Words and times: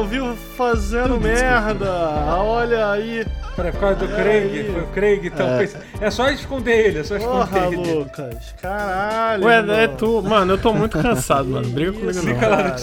ao 0.00 0.06
vivo 0.06 0.34
fazendo 0.56 1.20
merda. 1.20 1.90
Olha 2.38 2.90
aí. 2.90 3.26
Peraí, 3.54 3.72
por 3.72 3.80
causa 3.80 3.96
do 3.96 4.04
É 4.04 4.22
Craig, 4.22 4.58
aí. 4.58 4.72
foi 4.72 4.82
o 4.82 4.86
Craig, 4.86 5.26
então. 5.26 5.46
É. 5.46 5.64
É. 5.64 6.06
é 6.06 6.10
só 6.10 6.30
esconder 6.30 6.86
ele, 6.86 6.98
é 7.00 7.04
só 7.04 7.16
esconder 7.16 7.46
Porra, 7.48 7.66
ele. 7.66 7.76
Lucas. 7.94 8.54
Caralho. 8.62 9.44
Ué, 9.44 9.56
mano. 9.60 9.72
é 9.72 9.88
tu. 9.88 10.22
Mano, 10.22 10.52
eu 10.54 10.58
tô 10.58 10.72
muito 10.72 10.98
cansado, 10.98 11.48
mano. 11.48 11.68
Briga 11.68 11.92
comigo 11.92 12.10
Isso, 12.10 12.24
não. 12.24 12.34
Fica 12.34 12.48
lá. 12.48 12.76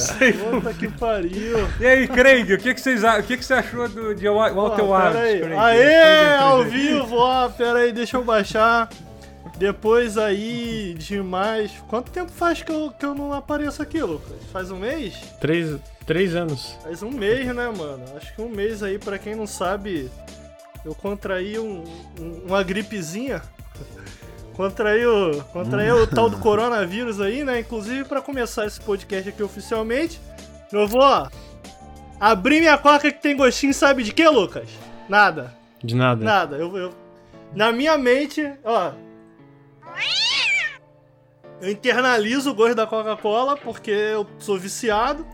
Puta 0.52 0.74
que 0.74 0.88
pariu. 0.89 1.68
E 1.80 1.86
aí, 1.86 2.07
Craig, 2.07 2.54
o 2.54 2.57
que, 2.57 2.74
que, 2.74 2.82
vocês, 2.82 3.04
o 3.04 3.24
que, 3.24 3.38
que 3.38 3.46
você 3.46 3.56
achou 3.56 3.88
do, 3.89 4.14
de 4.14 4.28
Wa- 4.29 4.52
Walter 4.52 4.84
pera 4.84 5.20
aí. 5.20 5.39
Craig? 5.39 5.57
Aê, 5.57 6.36
ao 6.36 6.64
vivo, 6.65 7.15
ó, 7.18 7.50
pera 7.50 7.79
aí, 7.79 7.92
deixa 7.92 8.18
eu 8.18 8.24
baixar. 8.24 8.88
Depois 9.57 10.18
aí 10.18 10.93
de 10.97 11.20
mais. 11.21 11.71
Quanto 11.88 12.11
tempo 12.11 12.32
faz 12.32 12.61
que 12.61 12.71
eu, 12.71 12.92
que 12.92 13.06
eu 13.06 13.16
não 13.16 13.34
apareço 13.34 13.82
aqui, 13.82 14.00
Lucas? 14.02 14.36
Faz 14.52 14.70
um 14.70 14.78
mês? 14.78 15.16
Três, 15.42 15.75
três 16.06 16.36
anos. 16.36 16.75
Faz 16.83 17.02
um 17.02 17.10
mês, 17.10 17.47
né, 17.47 17.68
mano? 17.75 18.04
Acho 18.16 18.36
que 18.36 18.42
um 18.42 18.50
mês 18.50 18.83
aí, 18.83 19.00
pra 19.00 19.18
quem 19.18 19.33
não 19.36 19.47
sabe, 19.47 20.11
eu 20.86 20.93
contraí 20.93 21.57
um- 21.57 21.83
um- 22.20 22.43
uma 22.47 22.61
gripezinha. 22.64 23.42
Contraí 24.54 25.06
o, 25.06 25.43
contraí 25.54 25.92
o 25.92 26.08
tal 26.08 26.32
do 26.32 26.38
coronavírus 26.42 27.21
aí, 27.21 27.44
né? 27.44 27.60
Inclusive, 27.60 28.05
pra 28.05 28.21
começar 28.24 28.66
esse 28.66 28.82
podcast 28.82 29.30
aqui 29.30 29.44
oficialmente, 29.44 30.19
eu 30.74 30.88
vou 30.88 31.02
ó, 31.02 31.28
abrir 32.19 32.59
minha 32.59 32.75
coca 32.75 33.11
que 33.11 33.22
tem 33.22 33.38
gostinho, 33.38 33.72
sabe 33.72 34.02
de 34.03 34.11
quê, 34.11 34.28
Lucas? 34.28 34.67
Nada. 35.08 35.53
De 35.83 35.95
nada. 35.95 36.25
Nada. 36.25 36.55
Eu, 36.58 36.75
eu- 36.75 36.94
na 37.53 37.72
minha 37.72 38.00
mente, 38.00 38.52
ó. 38.63 38.94
Eu 41.62 41.72
internalizo 41.72 42.52
o 42.52 42.53
gosto 42.53 42.76
da 42.76 42.86
Coca-Cola 42.86 43.58
porque 43.58 43.92
eu 43.92 44.28
sou 44.40 44.58
viciado. 44.58 45.26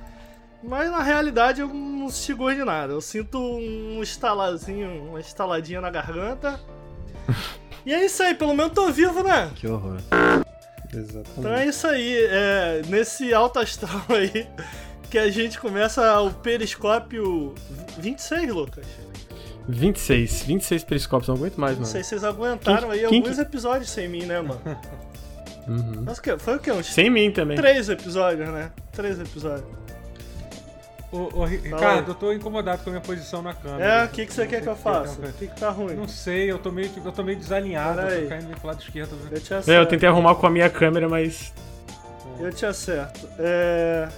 Mas 0.64 0.90
na 0.90 1.04
realidade 1.04 1.60
eu 1.60 1.68
não 1.68 2.10
sinto 2.10 2.38
gosto 2.38 2.56
de 2.58 2.64
nada. 2.64 2.94
Eu 2.94 3.02
sinto 3.02 3.38
um 3.38 4.02
estalazinho, 4.02 5.10
uma 5.10 5.20
estaladinha 5.20 5.82
na 5.82 5.90
garganta. 5.90 6.60
E 7.86 7.94
é 7.94 8.06
isso 8.06 8.24
aí, 8.24 8.34
pelo 8.34 8.54
menos 8.54 8.72
tô 8.72 8.90
vivo, 8.90 9.22
né? 9.24 9.52
Que 9.56 9.68
horror. 9.68 9.98
Então 10.88 11.02
Exatamente. 11.02 11.48
é 11.48 11.66
isso 11.66 11.88
aí, 11.88 12.16
é 12.30 12.82
nesse 12.88 13.34
alto 13.34 13.60
astral 13.60 14.06
aí 14.10 14.48
que 15.10 15.18
a 15.18 15.30
gente 15.30 15.60
começa 15.60 16.22
o 16.22 16.32
periscópio 16.32 17.54
26, 17.98 18.54
Lucas. 18.54 18.86
26. 19.68 20.44
26 20.44 20.84
periscópios, 20.84 21.28
não 21.30 21.36
aguento 21.36 21.58
mais, 21.58 21.74
Não 21.74 21.82
mano. 21.82 21.92
sei 21.92 22.04
se 22.04 22.10
vocês 22.10 22.24
aguentaram 22.24 22.92
aí 22.92 23.06
quem 23.08 23.20
alguns 23.20 23.36
que- 23.36 23.42
episódios 23.42 23.90
sem 23.90 24.08
mim, 24.08 24.26
né, 24.26 24.42
mano? 24.42 24.62
Uhum. 25.68 26.06
O 26.12 26.22
quê? 26.22 26.38
Foi 26.38 26.56
o 26.58 26.60
quê? 26.60 26.72
Uns 26.72 26.88
Sem 26.94 27.10
mim 27.10 27.32
também. 27.32 27.56
três 27.56 27.88
episódios, 27.88 28.50
né? 28.50 28.72
Três 28.92 29.18
episódios. 29.20 29.64
Ô, 31.10 31.30
ô, 31.42 31.46
Ricardo, 31.46 32.12
eu 32.12 32.16
tô 32.16 32.34
incomodado 32.34 32.84
com 32.84 32.90
a 32.90 32.94
minha 32.94 33.02
posição 33.02 33.42
na 33.42 33.54
câmera. 33.54 33.84
É, 33.86 34.06
o 34.06 34.10
que, 34.10 34.26
que 34.26 34.34
você 34.34 34.46
quer 34.48 34.62
que 34.62 34.68
eu 34.68 34.76
faça? 34.76 35.22
Não 35.22 35.30
O 35.30 35.34
que, 35.34 35.48
que 35.48 35.60
tá 35.60 35.70
ruim? 35.70 35.94
Não 35.96 36.08
sei, 36.08 36.52
eu 36.52 36.58
tô 36.58 36.72
meio, 36.72 36.90
eu 37.06 37.12
tô 37.12 37.24
meio 37.24 37.38
desalinhado, 37.38 37.98
Pera 38.02 38.10
eu 38.12 38.18
aí. 38.18 38.24
tô 38.24 38.30
caindo 38.30 38.46
meio 38.46 38.58
pro 38.58 38.68
lado 38.68 38.82
esquerdo. 38.82 39.18
Eu 39.32 39.40
te 39.40 39.54
É, 39.54 39.58
acerto. 39.58 39.72
eu 39.72 39.86
tentei 39.86 40.10
arrumar 40.10 40.36
com 40.36 40.48
a 40.48 40.50
minha 40.50 40.70
câmera, 40.70 41.08
mas. 41.08 41.54
Eu 42.40 42.52
te 42.52 42.66
acerto. 42.66 43.30
É... 43.40 44.10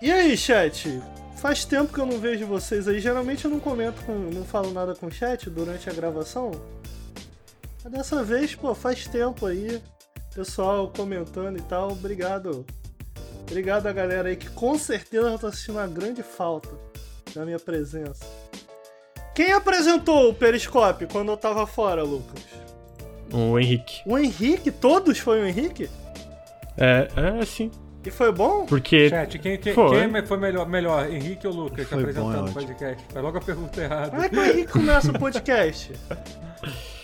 E 0.00 0.10
aí, 0.10 0.36
chat? 0.36 1.00
Faz 1.44 1.62
tempo 1.62 1.92
que 1.92 2.00
eu 2.00 2.06
não 2.06 2.18
vejo 2.18 2.46
vocês 2.46 2.88
aí. 2.88 2.98
Geralmente 2.98 3.44
eu 3.44 3.50
não 3.50 3.60
comento 3.60 4.02
com. 4.06 4.14
não 4.14 4.46
falo 4.46 4.72
nada 4.72 4.94
com 4.94 5.08
o 5.08 5.10
chat 5.10 5.50
durante 5.50 5.90
a 5.90 5.92
gravação. 5.92 6.52
Mas 7.82 7.92
dessa 7.92 8.24
vez, 8.24 8.54
pô, 8.54 8.74
faz 8.74 9.06
tempo 9.06 9.44
aí. 9.44 9.78
Pessoal 10.34 10.88
comentando 10.88 11.58
e 11.58 11.60
tal. 11.60 11.90
Obrigado. 11.90 12.64
Obrigado 13.42 13.86
a 13.86 13.92
galera 13.92 14.30
aí 14.30 14.36
que 14.36 14.48
com 14.48 14.78
certeza 14.78 15.38
tá 15.38 15.48
assistindo 15.48 15.74
uma 15.74 15.86
grande 15.86 16.22
falta 16.22 16.70
da 17.34 17.44
minha 17.44 17.58
presença. 17.58 18.24
Quem 19.34 19.52
apresentou 19.52 20.30
o 20.30 20.34
Periscope 20.34 21.06
quando 21.08 21.30
eu 21.30 21.36
tava 21.36 21.66
fora, 21.66 22.02
Lucas? 22.02 22.42
O 23.30 23.58
Henrique. 23.58 24.00
O 24.06 24.16
Henrique? 24.16 24.70
Todos 24.70 25.18
foi 25.18 25.42
o 25.42 25.46
Henrique? 25.46 25.90
É, 26.78 27.06
é 27.40 27.44
sim. 27.44 27.70
E 28.04 28.10
foi 28.10 28.30
bom? 28.32 28.66
Porque. 28.66 29.08
Chat, 29.08 29.38
quem, 29.38 29.56
quem, 29.58 29.72
Foi. 29.72 30.08
quem 30.08 30.26
foi 30.26 30.36
melhor, 30.36 30.68
melhor, 30.68 31.10
Henrique 31.10 31.46
ou 31.46 31.52
Lucas, 31.54 31.88
Foi 31.88 31.96
bom, 31.96 32.02
apresentando 32.02 32.34
o 32.34 32.42
ótimo. 32.44 32.54
podcast? 32.54 33.04
Foi 33.12 33.22
logo 33.22 33.38
a 33.38 33.40
pergunta 33.40 33.80
errada. 33.80 34.10
Como 34.10 34.22
é 34.22 34.28
que 34.28 34.36
o 34.36 34.44
Henrique 34.44 34.72
começa 34.72 35.10
o 35.10 35.18
podcast? 35.18 35.92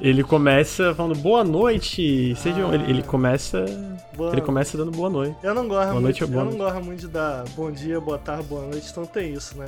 Ele 0.00 0.24
começa 0.24 0.94
falando 0.94 1.14
boa 1.18 1.44
noite. 1.44 2.34
Sejam. 2.36 2.70
Ah. 2.70 2.74
Ele, 2.74 2.84
ele 2.90 3.02
começa. 3.02 3.66
Boa- 4.16 4.32
Ele 4.32 4.40
começa 4.40 4.76
dando 4.78 4.90
boa 4.90 5.10
noite. 5.10 5.36
Eu 5.42 5.54
não 5.54 5.68
gosto 5.68 5.88
Boa 5.90 6.00
muito, 6.00 6.02
noite, 6.04 6.22
eu 6.22 6.28
não 6.28 6.56
gosto 6.56 6.82
muito 6.84 7.00
de 7.00 7.08
dar 7.08 7.44
bom 7.54 7.70
dia, 7.70 8.00
boa 8.00 8.16
tarde, 8.18 8.44
boa 8.44 8.62
noite, 8.62 8.88
então 8.90 9.04
tem 9.04 9.34
isso, 9.34 9.56
né? 9.58 9.66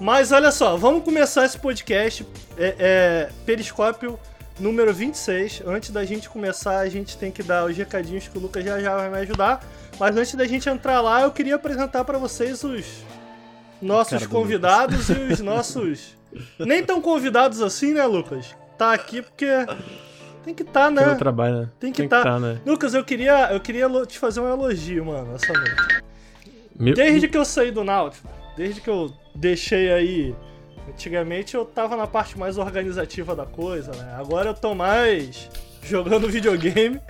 Mas 0.00 0.32
olha 0.32 0.50
só, 0.50 0.76
vamos 0.76 1.04
começar 1.04 1.44
esse 1.44 1.58
podcast, 1.58 2.26
é, 2.56 2.74
é, 2.78 3.30
Periscópio 3.44 4.18
número 4.58 4.92
26. 4.92 5.62
Antes 5.66 5.90
da 5.90 6.04
gente 6.04 6.28
começar, 6.28 6.78
a 6.78 6.88
gente 6.88 7.16
tem 7.16 7.30
que 7.30 7.42
dar 7.42 7.64
os 7.66 7.76
recadinhos 7.76 8.28
que 8.28 8.36
o 8.38 8.40
Lucas 8.40 8.64
já 8.64 8.80
já 8.80 8.96
vai 8.96 9.10
me 9.10 9.18
ajudar. 9.18 9.64
Mas 9.98 10.16
antes 10.16 10.34
da 10.34 10.46
gente 10.46 10.68
entrar 10.68 11.00
lá, 11.00 11.22
eu 11.22 11.30
queria 11.30 11.54
apresentar 11.54 12.04
pra 12.04 12.18
vocês 12.18 12.62
os 12.64 13.02
nossos 13.80 14.26
convidados 14.26 15.08
e 15.08 15.12
os 15.32 15.40
nossos 15.40 16.16
nem 16.58 16.84
tão 16.84 17.00
convidados 17.00 17.60
assim, 17.60 17.92
né, 17.94 18.04
Lucas? 18.04 18.54
Tá 18.76 18.92
aqui 18.92 19.22
porque 19.22 19.46
tem 20.44 20.54
que 20.54 20.62
estar, 20.62 20.84
tá, 20.84 20.90
né? 20.90 21.14
trabalho, 21.14 21.60
né? 21.62 21.70
Tem 21.78 21.92
que 21.92 22.02
que 22.02 22.08
tá. 22.08 22.22
tá, 22.22 22.40
né? 22.40 22.60
Lucas, 22.66 22.92
eu 22.92 23.04
queria, 23.04 23.52
eu 23.52 23.60
queria 23.60 23.88
te 24.06 24.18
fazer 24.18 24.40
um 24.40 24.48
elogio, 24.48 25.04
mano, 25.04 25.34
essa 25.34 25.52
noite. 25.52 26.02
Meu- 26.78 26.94
Desde 26.94 27.28
que 27.28 27.38
eu 27.38 27.44
saí 27.44 27.70
do 27.70 27.84
Náutico, 27.84 28.28
desde 28.56 28.80
que 28.80 28.90
eu 28.90 29.12
deixei 29.34 29.92
aí. 29.92 30.34
Antigamente 30.88 31.54
eu 31.54 31.64
tava 31.64 31.96
na 31.96 32.06
parte 32.06 32.38
mais 32.38 32.58
organizativa 32.58 33.34
da 33.34 33.46
coisa, 33.46 33.92
né? 33.92 34.14
Agora 34.18 34.50
eu 34.50 34.54
tô 34.54 34.74
mais 34.74 35.48
jogando 35.82 36.28
videogame 36.30 37.00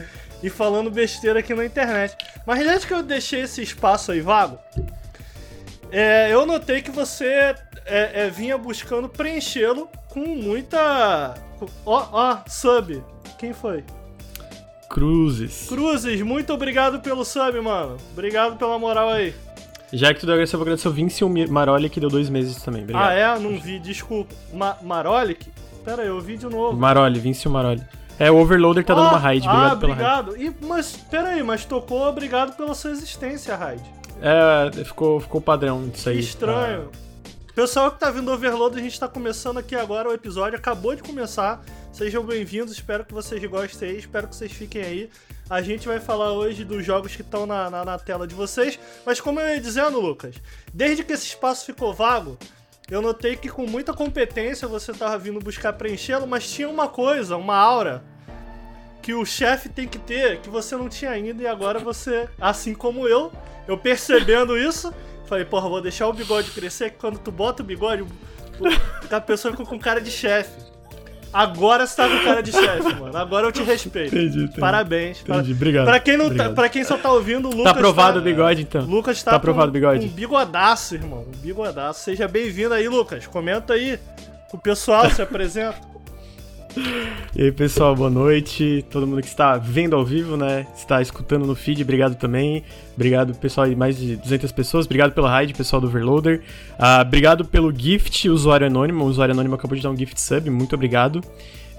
e 0.42 0.50
falando 0.50 0.90
besteira 0.90 1.40
aqui 1.40 1.54
na 1.54 1.64
internet. 1.64 2.16
Mas 2.46 2.60
desde 2.60 2.86
que 2.86 2.94
eu 2.94 3.02
deixei 3.02 3.42
esse 3.42 3.62
espaço 3.62 4.12
aí 4.12 4.20
vago, 4.20 4.58
é, 5.90 6.32
eu 6.32 6.44
notei 6.46 6.82
que 6.82 6.90
você 6.90 7.54
é, 7.86 8.24
é, 8.24 8.30
vinha 8.30 8.56
buscando 8.56 9.08
preenchê-lo 9.08 9.88
com 10.08 10.20
muita. 10.20 11.34
Ó, 11.84 12.08
ó, 12.12 12.38
sub. 12.46 13.02
Quem 13.38 13.52
foi? 13.52 13.84
Cruzes. 14.88 15.66
Cruzes, 15.68 16.20
muito 16.22 16.52
obrigado 16.52 17.00
pelo 17.00 17.24
sub, 17.24 17.60
mano. 17.60 17.96
Obrigado 18.12 18.56
pela 18.56 18.78
moral 18.78 19.10
aí. 19.10 19.34
Já 19.94 20.12
que 20.12 20.20
tu 20.20 20.26
deu 20.26 20.34
agradecer, 20.34 20.56
eu 20.56 20.58
vou 20.58 20.64
agradecer 20.64 20.88
o 20.88 20.90
Vinci 20.90 21.24
Maroli, 21.48 21.88
que 21.88 22.00
deu 22.00 22.10
dois 22.10 22.28
meses 22.28 22.60
também. 22.62 22.82
Obrigado. 22.82 23.08
Ah, 23.08 23.12
é? 23.12 23.38
Não 23.38 23.58
vi, 23.60 23.78
desculpa. 23.78 24.34
Ma 24.52 24.76
Marolic? 24.82 25.48
Pera 25.84 26.02
aí, 26.02 26.08
eu 26.08 26.20
vi 26.20 26.36
de 26.36 26.46
novo. 26.46 26.76
Maroli, 26.76 27.20
Vinci 27.20 27.48
Maroli. 27.48 27.82
É, 28.18 28.30
o 28.30 28.36
Overloader 28.36 28.84
tá 28.84 28.94
dando 28.94 29.08
uma 29.08 29.18
raid. 29.18 29.46
Obrigado 29.46 29.72
ah, 29.72 29.76
pela 29.76 29.94
raid. 29.94 30.20
obrigado. 30.30 30.42
E, 30.42 30.66
mas, 30.66 30.96
pera 30.96 31.28
aí, 31.28 31.42
mas 31.42 31.64
tocou 31.64 32.06
obrigado 32.08 32.56
pela 32.56 32.74
sua 32.74 32.90
existência, 32.90 33.54
raid. 33.54 33.82
É, 34.20 34.84
ficou, 34.84 35.20
ficou 35.20 35.40
padrão 35.40 35.88
disso 35.88 36.04
Que 36.04 36.10
aí. 36.10 36.18
estranho. 36.18 36.90
Pessoal 37.54 37.90
que 37.92 38.00
tá 38.00 38.10
vindo 38.10 38.24
do 38.24 38.32
Overload, 38.32 38.76
a 38.76 38.82
gente 38.82 38.98
tá 38.98 39.06
começando 39.06 39.58
aqui 39.58 39.76
agora 39.76 40.08
o 40.08 40.12
episódio, 40.12 40.58
acabou 40.58 40.96
de 40.96 41.04
começar. 41.04 41.62
Sejam 41.92 42.24
bem-vindos, 42.24 42.72
espero 42.72 43.04
que 43.04 43.14
vocês 43.14 43.44
gostem 43.44 43.90
aí, 43.90 43.98
espero 43.98 44.26
que 44.26 44.34
vocês 44.34 44.50
fiquem 44.50 44.82
aí. 44.82 45.10
A 45.48 45.60
gente 45.60 45.86
vai 45.86 46.00
falar 46.00 46.32
hoje 46.32 46.64
dos 46.64 46.84
jogos 46.84 47.14
que 47.14 47.22
estão 47.22 47.46
na, 47.46 47.68
na, 47.68 47.84
na 47.84 47.98
tela 47.98 48.26
de 48.26 48.34
vocês, 48.34 48.78
mas 49.04 49.20
como 49.20 49.40
eu 49.40 49.54
ia 49.54 49.60
dizendo, 49.60 50.00
Lucas, 50.00 50.36
desde 50.72 51.04
que 51.04 51.12
esse 51.12 51.26
espaço 51.26 51.66
ficou 51.66 51.92
vago, 51.92 52.38
eu 52.90 53.02
notei 53.02 53.36
que 53.36 53.48
com 53.48 53.66
muita 53.66 53.92
competência 53.92 54.66
você 54.66 54.92
tava 54.92 55.18
vindo 55.18 55.40
buscar 55.40 55.72
preenchê-lo, 55.74 56.26
mas 56.26 56.50
tinha 56.50 56.68
uma 56.68 56.88
coisa, 56.88 57.36
uma 57.36 57.56
aura 57.56 58.02
que 59.02 59.12
o 59.12 59.24
chefe 59.26 59.68
tem 59.68 59.86
que 59.86 59.98
ter, 59.98 60.40
que 60.40 60.48
você 60.48 60.76
não 60.76 60.88
tinha 60.88 61.10
ainda, 61.10 61.42
e 61.42 61.46
agora 61.46 61.78
você, 61.78 62.26
assim 62.40 62.74
como 62.74 63.06
eu, 63.06 63.30
eu 63.68 63.76
percebendo 63.76 64.56
isso, 64.56 64.94
falei, 65.26 65.44
porra, 65.44 65.68
vou 65.68 65.82
deixar 65.82 66.08
o 66.08 66.12
bigode 66.12 66.50
crescer, 66.52 66.90
que 66.90 66.96
quando 66.96 67.18
tu 67.18 67.30
bota 67.30 67.62
o 67.62 67.66
bigode, 67.66 68.06
a 69.10 69.20
pessoa 69.20 69.52
fica 69.52 69.64
com 69.66 69.78
cara 69.78 70.00
de 70.00 70.10
chefe. 70.10 70.73
Agora 71.34 71.84
você 71.86 71.96
tá 71.96 72.08
com 72.08 72.24
cara 72.24 72.40
de 72.42 72.52
chefe, 72.52 72.94
mano. 72.94 73.16
Agora 73.16 73.48
eu 73.48 73.52
te 73.52 73.62
respeito. 73.62 74.14
Entendi, 74.14 74.44
entendi. 74.44 74.60
Parabéns. 74.60 75.20
Entendi, 75.20 75.52
obrigado. 75.52 75.84
Pra 75.86 75.98
quem, 75.98 76.16
não 76.16 76.26
tá, 76.26 76.30
obrigado. 76.30 76.54
pra 76.54 76.68
quem 76.68 76.84
só 76.84 76.96
tá 76.96 77.10
ouvindo, 77.10 77.46
o 77.48 77.50
Lucas 77.50 77.64
Tá 77.64 77.70
aprovado 77.70 78.12
tá, 78.14 78.18
o 78.20 78.22
bigode, 78.22 78.62
então. 78.62 78.82
Lucas 78.84 79.20
tá, 79.22 79.32
Tá 79.32 79.36
aprovado 79.38 79.66
o 79.66 79.70
com, 79.70 79.72
bigode? 79.74 80.06
um 80.06 80.10
bigodaço, 80.10 80.94
irmão. 80.94 81.26
Um 81.26 81.38
bigodaço. 81.38 82.00
Seja 82.04 82.28
bem-vindo 82.28 82.72
aí, 82.72 82.88
Lucas. 82.88 83.26
Comenta 83.26 83.72
aí. 83.74 83.98
O 84.52 84.58
pessoal 84.58 85.10
se 85.10 85.20
apresenta. 85.20 85.74
E 86.76 87.42
aí, 87.42 87.52
pessoal, 87.52 87.94
boa 87.94 88.10
noite. 88.10 88.84
Todo 88.90 89.06
mundo 89.06 89.22
que 89.22 89.28
está 89.28 89.56
vendo 89.56 89.94
ao 89.94 90.04
vivo, 90.04 90.36
né? 90.36 90.66
Está 90.76 91.00
escutando 91.00 91.46
no 91.46 91.54
feed, 91.54 91.82
obrigado 91.82 92.16
também. 92.16 92.64
Obrigado, 92.94 93.34
pessoal, 93.34 93.66
aí, 93.66 93.76
mais 93.76 93.96
de 93.96 94.16
200 94.16 94.50
pessoas. 94.50 94.86
Obrigado 94.86 95.12
pela 95.12 95.30
raid, 95.30 95.54
pessoal 95.54 95.80
do 95.80 95.86
Overloader. 95.86 96.42
Ah, 96.78 97.02
obrigado 97.02 97.44
pelo 97.44 97.72
gift, 97.72 98.28
usuário 98.28 98.66
anônimo. 98.66 99.04
O 99.04 99.08
usuário 99.08 99.32
anônimo 99.32 99.54
acabou 99.54 99.76
de 99.76 99.82
dar 99.82 99.90
um 99.90 99.96
gift 99.96 100.20
sub, 100.20 100.50
muito 100.50 100.74
obrigado. 100.74 101.20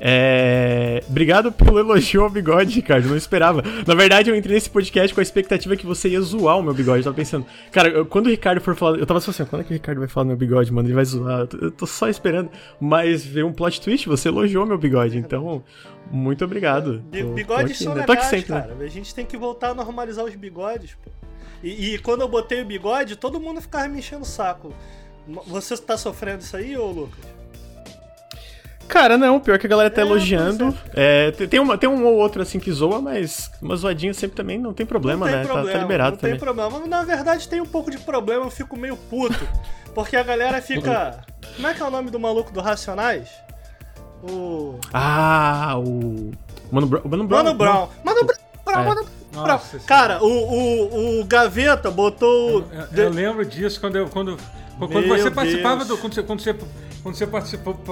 É... 0.07 1.01
Obrigado 1.09 1.51
pelo 1.51 1.79
elogio 1.79 2.21
ao 2.23 2.29
bigode, 2.29 2.75
Ricardo. 2.75 3.07
Não 3.09 3.17
esperava. 3.17 3.63
Na 3.87 3.95
verdade, 3.95 4.29
eu 4.29 4.35
entrei 4.35 4.53
nesse 4.53 4.69
podcast 4.69 5.11
com 5.15 5.19
a 5.19 5.23
expectativa 5.23 5.75
que 5.75 5.83
você 5.85 6.09
ia 6.09 6.21
zoar 6.21 6.59
o 6.59 6.61
meu 6.61 6.75
bigode. 6.75 6.99
Eu 6.99 7.03
tava 7.05 7.15
pensando, 7.15 7.43
cara, 7.71 7.89
eu- 7.89 8.05
quando 8.05 8.27
o 8.27 8.29
Ricardo 8.29 8.61
for 8.61 8.75
falar. 8.75 8.99
Eu 8.99 9.05
tava 9.07 9.19
só 9.19 9.31
assim, 9.31 9.43
quando 9.45 9.61
é 9.61 9.65
que 9.65 9.71
o 9.71 9.73
Ricardo 9.73 9.97
vai 9.97 10.07
falar 10.07 10.25
do 10.25 10.27
meu 10.27 10.37
bigode, 10.37 10.71
mano? 10.71 10.87
Ele 10.87 10.93
vai 10.93 11.05
zoar. 11.05 11.47
Eu 11.59 11.71
tô, 11.71 11.87
só 11.87 12.07
esperando. 12.07 12.51
Mas 12.79 13.25
veio 13.25 13.47
um 13.47 13.53
plot 13.53 13.81
twist, 13.81 14.07
você 14.07 14.27
elogiou 14.27 14.63
meu 14.63 14.77
bigode. 14.77 15.17
Então, 15.17 15.63
muito 16.11 16.45
obrigado. 16.45 16.99
Bi- 17.09 17.21
Tô- 17.23 17.29
tô 17.29 17.33
Bigodes 17.33 17.71
aqui, 17.71 17.83
são 17.83 17.95
né? 17.95 18.05
Legais, 18.07 18.25
sempre, 18.25 18.53
né? 18.53 18.61
cara. 18.61 18.75
A 18.79 18.87
gente 18.87 19.15
tem 19.15 19.25
que 19.25 19.35
voltar 19.35 19.69
a 19.69 19.73
normalizar 19.73 20.23
os 20.23 20.35
bigodes, 20.35 20.95
pô. 21.03 21.09
E, 21.63 21.95
e 21.95 21.97
quando 21.97 22.21
eu 22.21 22.27
botei 22.27 22.61
o 22.61 22.65
bigode, 22.65 23.15
todo 23.15 23.39
mundo 23.39 23.59
ficava 23.59 23.87
me 23.87 23.97
enchendo 23.97 24.21
o 24.21 24.25
saco. 24.25 24.71
Você 25.47 25.75
tá 25.77 25.97
sofrendo 25.97 26.41
isso 26.41 26.55
aí, 26.55 26.77
ô 26.77 26.85
Lucas? 26.91 27.34
Cara, 28.87 29.17
não, 29.17 29.39
pior 29.39 29.57
que 29.57 29.65
a 29.65 29.69
galera 29.69 29.89
tá 29.89 30.01
É, 30.01 30.05
elogiando. 30.05 30.71
pois 30.71 30.95
É, 30.95 31.31
tem, 31.31 31.59
uma, 31.59 31.77
tem 31.77 31.89
um 31.89 32.05
ou 32.05 32.13
outro 32.15 32.41
assim 32.41 32.59
que 32.59 32.71
zoa, 32.71 33.01
mas 33.01 33.49
uma 33.61 33.75
zoadinha 33.75 34.13
sempre 34.13 34.35
também 34.37 34.57
não 34.59 34.73
tem 34.73 34.85
problema, 34.85 35.25
não 35.25 35.31
tem 35.31 35.41
né? 35.41 35.47
Tá- 35.47 35.53
problema, 35.53 35.77
Tá, 35.77 35.83
liberado 35.83 36.11
não 36.11 36.17
também. 36.17 36.35
tem 36.37 36.39
problema. 36.45 36.69
Mas, 36.79 36.87
Na 36.89 37.03
verdade 37.03 37.47
tem 37.49 37.59
um 37.61 37.65
pouco 37.65 37.89
de 37.89 37.97
problema, 37.97 38.45
eu 38.45 38.51
fico 38.51 38.77
meio 38.77 38.95
puto. 38.95 39.47
Porque 39.93 40.15
a 40.15 40.23
galera 40.23 40.61
fica. 40.61 41.19
Como 41.55 41.67
é 41.67 41.73
que 41.73 41.81
é 41.81 41.85
o 41.85 41.89
nome 41.89 42.09
do 42.11 42.19
maluco 42.19 42.51
do 42.51 42.59
Racionais? 42.61 43.29
O. 44.23 44.79
Ah, 44.93 45.75
o. 45.77 46.31
Mano, 46.71 46.87
Bra- 46.87 47.01
Mano 47.05 47.23
Brown. 47.25 47.43
Mano 47.43 47.55
Brown. 47.57 47.89
Mano 48.03 48.23
Brown, 48.25 48.81
É. 48.81 48.85
Mano 48.85 49.01
Brown. 49.31 49.47
Nossa 49.47 49.79
Cara, 49.79 50.23
o, 50.23 50.27
o, 50.27 51.19
o 51.21 51.25
Gaveta 51.25 51.91
botou. 51.91 52.65
Eu, 52.93 53.03
eu 53.03 53.09
lembro 53.09 53.45
disso 53.45 53.79
quando 53.79 53.95
eu. 53.97 54.07
Quando, 54.07 54.37
quando 54.77 55.07
você 55.07 55.31
participava 55.31 55.85
Deus. 55.85 55.87
do. 55.87 55.97
Quando 55.97 56.13
você, 56.13 56.23
quando 56.23 56.41
você, 56.41 56.55
quando 57.01 57.15
você 57.15 57.27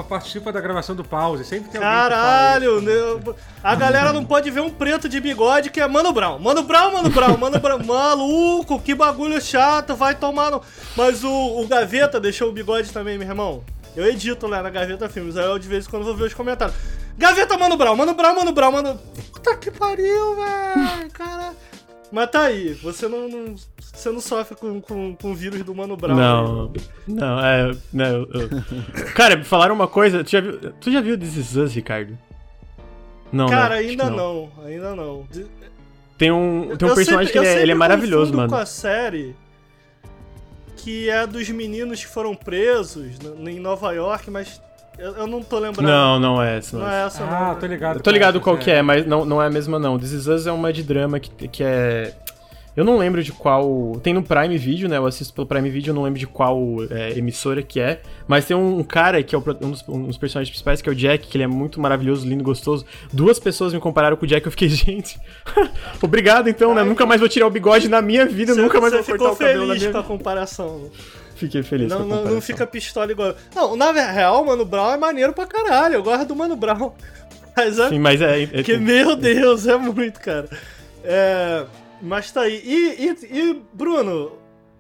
participa 0.04 0.52
da 0.52 0.60
gravação 0.60 0.96
do 0.96 1.04
pause, 1.04 1.46
sempre 1.46 1.70
tem 1.70 1.82
alguém 1.82 2.10
Caralho, 2.10 3.36
a 3.64 3.76
galera 3.76 4.12
não 4.12 4.26
pode 4.26 4.50
ver 4.50 4.62
um 4.62 4.70
preto 4.70 5.08
de 5.08 5.20
bigode 5.20 5.70
que 5.70 5.80
é 5.80 5.88
Mano 5.88 6.12
Brown. 6.12 6.40
Mano 6.40 6.64
Brown, 6.64 6.92
Mano 6.92 7.10
Brown, 7.10 7.38
Mano 7.38 7.60
Brown. 7.60 7.84
Maluco, 7.86 8.80
que 8.80 8.96
bagulho 8.96 9.40
chato, 9.42 9.96
vai 9.96 10.16
tomar 10.16 10.52
no... 10.52 10.62
Mas 10.98 11.24
o, 11.24 11.30
o 11.30 11.68
Gaveta 11.68 12.20
deixou 12.20 12.50
o 12.50 12.52
bigode 12.52 12.92
também, 12.92 13.18
meu 13.18 13.28
irmão. 13.28 13.64
Eu 13.96 14.06
edito 14.08 14.48
lá 14.48 14.64
na 14.64 14.70
Gaveta 14.70 15.08
Filmes, 15.08 15.38
aí 15.38 15.46
eu 15.46 15.60
de 15.60 15.68
vez 15.68 15.86
em 15.86 15.90
quando 15.90 16.04
vou 16.04 16.16
ver 16.16 16.26
os 16.26 16.34
comentários. 16.34 16.76
Gaveta, 17.18 17.58
Mano 17.58 17.78
Brown, 17.78 17.96
Mano 17.96 18.14
Brown, 18.16 18.36
Mano 18.36 18.52
Brown, 18.52 18.72
Mano... 18.72 19.00
Puta 19.32 19.56
que 19.56 19.70
pariu, 19.70 20.36
velho, 20.36 21.12
cara... 21.14 21.54
Mas 22.14 22.30
tá 22.30 22.42
aí, 22.42 22.74
você 22.76 23.08
não, 23.08 23.28
não- 23.28 23.56
você 23.92 24.12
não 24.12 24.22
sofre 24.22 24.56
com, 24.56 24.80
com, 24.80 25.16
com 25.16 25.32
o 25.32 25.36
vírus 25.36 25.64
do 25.64 25.74
Mano 25.74 25.98
Brown. 25.98 26.16
Não, 26.16 26.72
não, 27.08 27.40
é. 27.44 27.72
Não, 27.92 28.06
eu- 28.06 28.28
eu- 28.34 28.50
Cara, 29.16 29.36
me 29.36 29.44
falaram 29.44 29.74
uma 29.74 29.88
coisa. 29.88 30.24
Tu 30.24 30.30
já 30.30 30.40
viu, 30.40 30.60
tu 30.80 30.92
já 30.92 31.02
viu 31.02 31.18
This 31.18 31.36
Is 31.38 31.56
Us, 31.56 31.74
Ricardo? 31.74 32.16
Não, 33.32 33.48
Cara, 33.50 33.76
né? 33.76 33.82
Ainda 33.82 34.04
que 34.06 34.10
não. 34.16 34.52
ainda 34.64 34.96
não. 34.96 35.28
Tem 36.20 36.32
um, 36.32 36.76
tem 36.78 36.88
um 36.88 36.92
Eu 36.92 36.96
personagem 36.96 37.26
sempre- 37.26 37.32
que 37.32 37.38
ele 37.40 37.48
é, 37.48 37.62
ele 37.64 37.72
é 37.72 37.76
maravilhoso, 37.76 38.32
mano. 38.32 38.50
com 38.50 38.56
a 38.58 38.66
série 38.68 39.36
que 40.78 41.10
é 41.10 41.26
dos 41.26 41.50
meninos 41.50 42.02
que 42.06 42.12
foram 42.12 42.36
presos 42.36 43.18
em 43.48 43.60
Nova 43.60 43.92
York, 43.94 44.30
mas 44.30 44.62
eu, 44.98 45.12
eu 45.14 45.28
não 45.28 45.42
tô 45.42 45.60
lembrando. 45.60 45.88
Não, 45.88 46.20
não 46.20 46.42
é 46.42 46.58
essa. 46.58 46.78
Não 46.78 46.86
Não 46.86 46.92
é 46.92 47.06
essa, 47.06 47.24
Ah, 47.24 47.50
não. 47.50 47.56
tô 47.60 47.66
ligado. 47.66 47.98
Eu 47.98 48.02
tô 48.04 48.12
ligado 48.12 48.42
qual 48.42 48.58
que 48.58 48.70
é, 48.72 48.82
mas 48.82 49.06
não, 49.06 49.26
não 49.26 49.42
é 49.42 49.48
a 49.48 49.50
mesma 49.50 49.80
não. 49.80 49.98
This 49.98 50.12
Is 50.12 50.28
Us 50.28 50.48
é 50.48 50.52
uma 50.52 50.72
de 50.72 50.84
drama 50.84 51.20
que, 51.20 51.48
que 51.48 51.64
é... 51.64 52.14
Eu 52.76 52.84
não 52.84 52.98
lembro 52.98 53.22
de 53.24 53.32
qual... 53.32 54.00
Tem 54.02 54.14
no 54.16 54.24
Prime 54.24 54.58
Video, 54.58 54.90
né? 54.90 54.98
Eu 54.98 55.06
assisto 55.06 55.32
pelo 55.32 55.46
Prime 55.46 55.70
Video, 55.70 55.92
eu 55.92 55.94
não 55.94 56.02
lembro 56.02 56.18
de 56.20 56.26
qual 56.26 56.58
é, 56.90 57.16
emissora 57.16 57.62
que 57.62 57.80
é. 57.80 58.02
Mas 58.28 58.46
tem 58.46 58.58
um 58.58 58.84
cara 58.84 59.22
que 59.22 59.36
é 59.36 59.38
o 59.38 59.44
um 59.62 59.70
dos, 59.70 59.88
um 59.88 60.04
dos 60.08 60.18
personagens 60.18 60.50
principais, 60.50 60.82
que 60.82 60.90
é 60.90 60.92
o 60.92 60.96
Jack, 60.96 61.28
que 61.28 61.38
ele 61.38 61.44
é 61.44 61.48
muito 61.48 61.80
maravilhoso, 61.80 62.28
lindo, 62.28 62.44
gostoso. 62.44 62.84
Duas 63.12 63.38
pessoas 63.38 63.74
me 63.76 63.80
compararam 63.80 64.18
com 64.18 64.26
o 64.26 64.28
Jack, 64.28 64.44
eu 64.48 64.52
fiquei, 64.52 64.70
gente... 64.74 65.20
Obrigado, 66.02 66.50
então, 66.50 66.74
né? 66.74 66.82
Ai, 66.82 66.88
Nunca 66.88 67.06
mais 67.06 67.20
vou 67.20 67.30
tirar 67.30 67.46
o 67.46 67.52
bigode 67.52 67.88
na 67.88 68.02
minha 68.02 68.26
vida, 68.26 68.56
Você, 68.56 68.62
nunca 68.62 68.82
mais 68.82 68.92
vou 68.92 69.04
cortar 69.04 69.32
o 69.32 69.36
cabelo 69.36 69.68
na 69.68 69.74
feliz 69.74 69.82
minha 69.84 69.92
com 69.92 69.98
a 70.00 70.02
vida. 70.02 70.08
comparação. 70.18 70.90
Fiquei 71.44 71.64
feliz 71.64 71.90
Não, 71.90 72.08
com 72.08 72.14
a 72.14 72.18
não, 72.24 72.26
não 72.36 72.42
fica 72.42 72.66
pistola 72.66 73.12
igual. 73.12 73.36
Não, 73.56 73.76
na 73.76 73.92
real, 73.92 74.42
o 74.44 74.46
Mano 74.46 74.64
Brown 74.66 74.94
é 74.94 74.98
maneiro 74.98 75.34
pra 75.34 75.46
caralho. 75.46 75.96
Eu 75.96 76.04
gosto 76.04 76.26
do 76.26 76.36
Mano 76.36 76.56
Brown. 76.56 76.92
Mas 77.56 77.78
é 77.78 77.90
Sim, 77.90 78.00
mas 78.00 78.20
é... 78.22 78.44
é- 78.44 78.64
Que, 78.64 78.78
meu 78.78 79.16
Deus, 79.16 79.68
é 79.68 79.78
muito, 79.78 80.20
cara. 80.20 80.50
É, 81.04 81.66
mas 82.02 82.32
tá 82.32 82.42
aí. 82.42 82.62
E, 82.66 83.06
e, 83.06 83.40
e, 83.52 83.62
Bruno, 83.74 84.32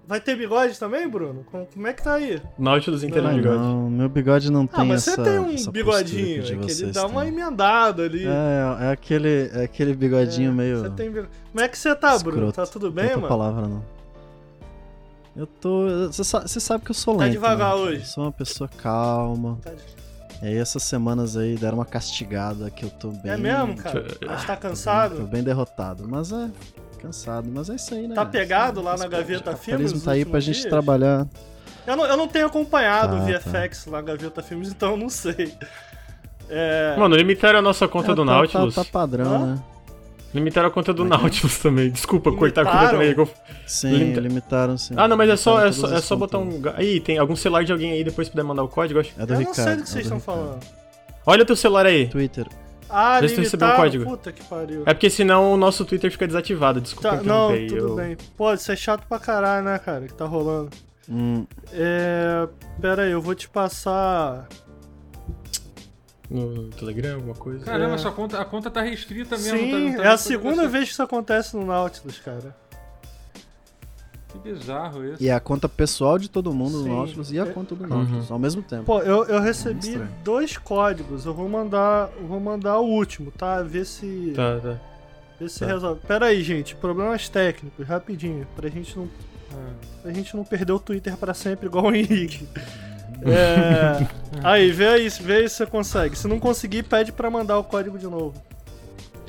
vai 0.07 0.19
ter 0.19 0.35
bigode 0.35 0.79
também, 0.79 1.07
Bruno? 1.07 1.45
Como, 1.51 1.67
como 1.67 1.85
é 1.87 1.93
que 1.93 2.01
tá 2.03 2.15
aí? 2.15 2.41
Nautilus 2.57 3.03
inteiro 3.03 3.27
de 3.27 3.33
Não, 3.33 3.41
bigode. 3.41 3.57
não, 3.59 3.89
meu 3.91 4.09
bigode 4.09 4.51
não 4.51 4.65
tem 4.65 4.81
Ah, 4.81 4.85
mas 4.85 5.07
essa 5.07 5.23
você 5.23 5.29
tem 5.29 5.39
um 5.39 5.71
bigodinho, 5.71 6.41
é 6.43 6.55
que 6.65 6.71
ele 6.71 6.91
dá 6.91 7.05
uma 7.05 7.21
têm. 7.21 7.29
emendada 7.31 8.03
ali. 8.05 8.25
É, 8.25 8.85
é 8.85 8.91
aquele, 8.91 9.51
é 9.53 9.63
aquele 9.65 9.93
bigodinho 9.93 10.49
É, 10.49 10.53
meio. 10.53 10.79
Você 10.79 10.89
tem 10.89 11.09
bigode. 11.11 11.29
Como 11.51 11.63
é 11.63 11.67
que 11.67 11.77
você 11.77 11.93
tá, 11.93 12.17
Bruno? 12.17 12.37
escroto. 12.47 12.53
Tá 12.55 12.65
tudo 12.65 12.87
Não 12.87 12.93
bem, 12.93 13.05
tem 13.07 13.15
outra 13.17 13.29
mano? 13.29 13.37
palavra, 13.53 13.67
não. 13.67 13.85
Eu 15.35 15.47
tô. 15.47 15.87
Você 16.11 16.59
sabe, 16.59 16.83
que 16.85 16.91
eu 16.91 16.95
sou 16.95 17.17
Tá 17.17 17.23
lento. 17.23 17.33
devagar 17.33 17.75
né? 17.75 17.81
hoje. 17.81 17.99
Eu 18.01 18.05
sou 18.05 18.23
uma 18.25 18.31
pessoa 18.31 18.69
calma. 18.77 19.57
Tá 19.63 19.71
de- 19.71 20.03
E 20.43 20.47
aí 20.47 20.57
essas 20.57 20.83
semanas 20.83 21.37
aí 21.37 21.55
deram 21.55 21.77
uma 21.77 21.85
castigada 21.85 22.69
que 22.69 22.83
eu 22.85 22.89
tô 22.89 23.09
bem. 23.09 23.31
É 23.31 23.37
mesmo, 23.37 23.75
cara? 23.77 24.05
Mas 24.25 24.45
tá 24.45 24.55
cansado? 24.57 25.15
Tô 25.17 25.23
bem 25.23 25.41
derrotado. 25.43 26.05
Mas 26.07 26.31
é. 26.31 26.49
Cansado. 27.01 27.49
Mas 27.51 27.69
é 27.69 27.75
isso 27.75 27.93
aí, 27.93 28.07
né? 28.07 28.15
Tá 28.15 28.25
pegado 28.25 28.81
lá 28.81 28.95
na 28.97 29.05
O 29.05 29.09
Gaveta 29.09 29.55
Filmes? 29.55 29.91
nos 29.93 30.03
tá 30.03 30.11
aí 30.11 30.23
pra 30.23 30.35
últimos 30.35 30.45
gente 30.45 30.57
dias? 30.59 30.69
trabalhar. 30.69 31.27
Eu 31.87 31.97
não, 31.97 32.05
eu 32.05 32.15
não 32.15 32.27
tenho 32.27 32.45
acompanhado 32.45 33.15
o 33.15 33.19
Tá, 33.19 33.25
VFX 33.25 33.85
lá 33.87 34.01
na 34.01 34.07
Gaveta 34.07 34.41
Filmes, 34.43 34.69
então 34.69 34.91
eu 34.91 34.97
não 34.97 35.09
sei. 35.09 35.53
É... 36.49 36.95
Mano, 36.97 37.15
limitaram 37.15 37.59
a 37.59 37.61
nossa 37.61 37.87
conta 37.87 38.11
É, 38.11 38.15
do 38.15 38.25
tá- 38.25 38.31
Nautilus. 38.31 38.75
Tá, 38.75 38.83
tá 38.83 38.89
padrão, 38.91 39.33
Hã? 39.35 39.45
né? 39.55 39.63
Limitaram 40.33 40.67
a 40.67 40.71
conta 40.71 40.91
do 40.93 41.05
Nautilus 41.05 41.59
também. 41.59 41.89
Desculpa 41.91 42.31
cortar 42.31 42.61
a 42.61 42.65
conta 42.65 42.91
Limitaram? 42.97 43.25
também. 43.25 43.35
Sim, 43.67 43.91
Limita- 43.95 44.19
limitaram 44.19 44.77
sim. 44.77 44.93
Ah, 44.97 45.07
não, 45.07 45.15
mas 45.15 45.29
é 45.29 45.35
só, 45.35 45.59
é 45.59 45.65
Limitaram 45.69 45.89
só, 45.89 45.95
é 45.97 46.01
só 46.01 46.15
botar 46.15 46.39
um. 46.39 46.61
Aí, 46.75 46.99
tem 46.99 47.17
algum 47.17 47.35
celular 47.35 47.63
de 47.63 47.71
alguém 47.71 47.91
aí 47.91 48.03
depois 48.03 48.27
puder 48.29 48.43
mandar 48.43 48.63
o 48.63 48.67
código? 48.67 48.99
acho. 48.99 49.11
É 49.17 49.25
do 49.25 49.33
Eu 49.33 49.39
Ricardo. 49.39 49.57
não 49.57 49.63
sei 49.63 49.75
do 49.75 49.77
que 49.77 49.81
é 49.83 49.85
vocês 49.85 50.07
do 50.09 50.15
estão 50.15 50.17
Ricardo. 50.17 50.59
falando. 50.59 50.83
Olha 51.25 51.43
o 51.43 51.45
teu 51.45 51.55
celular 51.55 51.85
aí. 51.85 52.07
Twitter. 52.07 52.47
Ah, 52.89 53.17
tu 53.17 53.21
recebeu 53.23 53.39
um 53.41 53.47
limitaram? 53.51 53.75
código. 53.77 54.05
Puta 54.05 54.31
que 54.31 54.43
pariu. 54.43 54.83
É 54.85 54.93
porque 54.93 55.09
senão 55.09 55.53
o 55.53 55.57
nosso 55.57 55.83
Twitter 55.85 56.11
fica 56.11 56.27
desativado. 56.27 56.81
Desculpa 56.81 57.17
Tá, 57.17 57.23
não, 57.23 57.47
tudo 57.67 57.75
eu... 57.75 57.95
bem. 57.95 58.17
Pô, 58.37 58.53
isso 58.53 58.71
é 58.71 58.75
chato 58.75 59.07
pra 59.07 59.17
caralho, 59.19 59.65
né, 59.65 59.79
cara, 59.79 60.05
que 60.07 60.13
tá 60.13 60.25
rolando. 60.25 60.69
Hum, 61.09 61.45
É. 61.71 62.47
Pera 62.81 63.03
aí, 63.03 63.11
eu 63.11 63.21
vou 63.21 63.33
te 63.35 63.47
passar. 63.49 64.47
No, 66.29 66.69
Telegram, 66.69 67.15
alguma 67.15 67.35
coisa. 67.35 67.65
Caramba, 67.65 67.95
É. 67.95 67.97
sua 67.97 68.11
conta, 68.11 68.39
a 68.39 68.45
conta 68.45 68.71
tá 68.71 68.81
restrita 68.81 69.37
mesmo. 69.37 69.57
Sim, 69.57 69.71
tá- 69.71 69.77
não 69.77 69.97
tá- 69.97 70.03
é 70.03 70.07
a 70.07 70.17
segunda 70.17 70.67
vez 70.67 70.85
que 70.85 70.91
isso 70.91 71.03
acontece 71.03 71.55
no 71.55 71.65
Nautilus, 71.65 72.17
cara. 72.19 72.55
Que 74.29 74.39
bizarro 74.39 75.05
isso. 75.05 75.21
E 75.21 75.29
é 75.29 75.33
a 75.33 75.39
conta 75.39 75.69
pessoal 75.69 76.17
de 76.17 76.27
todo 76.29 76.51
mundo 76.53 76.77
Sim. 76.79 76.83
do 76.85 76.89
Nautilus 76.95 77.31
e 77.31 77.39
a 77.39 77.43
É- 77.43 77.51
conta 77.51 77.75
do 77.75 77.85
Nautilus 77.85 78.31
ao 78.31 78.39
mesmo 78.39 78.63
tempo. 78.63 78.83
Pô, 78.85 78.99
eu, 79.01 79.25
eu 79.25 79.39
recebi 79.39 79.79
Estranho. 79.89 80.09
dois 80.23 80.57
códigos. 80.57 81.25
Eu 81.25 81.33
vou 81.35 81.47
mandar. 81.47 82.09
Eu 82.19 82.25
vou 82.25 82.39
mandar 82.39 82.79
o 82.79 82.85
último, 82.87 83.29
tá? 83.31 83.61
Ver 83.61 83.85
se. 83.85 84.33
Tá, 84.35 84.59
tá. 84.59 84.79
Ver 85.39 85.49
se 85.49 85.59
tá. 85.59 85.67
resolve. 85.67 86.01
Pera 86.07 86.27
aí, 86.27 86.41
gente. 86.41 86.75
Problemas 86.75 87.29
técnicos, 87.29 87.85
rapidinho. 87.85 88.47
Pra 88.55 88.67
gente 88.69 88.97
não. 88.97 89.07
Pra 90.01 90.11
gente 90.11 90.35
não 90.35 90.43
perder 90.43 90.71
o 90.71 90.79
Twitter 90.79 91.15
pra 91.15 91.33
sempre 91.35 91.67
igual 91.67 91.85
o 91.85 91.95
Henrique. 91.95 92.47
É. 93.25 94.07
Aí, 94.43 94.71
vê 94.71 94.87
aí, 94.87 95.09
vê 95.09 95.35
aí 95.37 95.49
se 95.49 95.55
você 95.57 95.65
consegue. 95.65 96.17
Se 96.17 96.27
não 96.27 96.39
conseguir, 96.39 96.83
pede 96.83 97.11
pra 97.11 97.29
mandar 97.29 97.57
o 97.59 97.63
código 97.63 97.97
de 97.97 98.05
novo. 98.07 98.33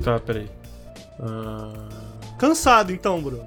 Tá, 0.03 0.19
peraí. 0.19 0.49
Ah, 1.21 1.73
Cansado 2.39 2.93
então, 2.93 3.21
Bruno. 3.23 3.45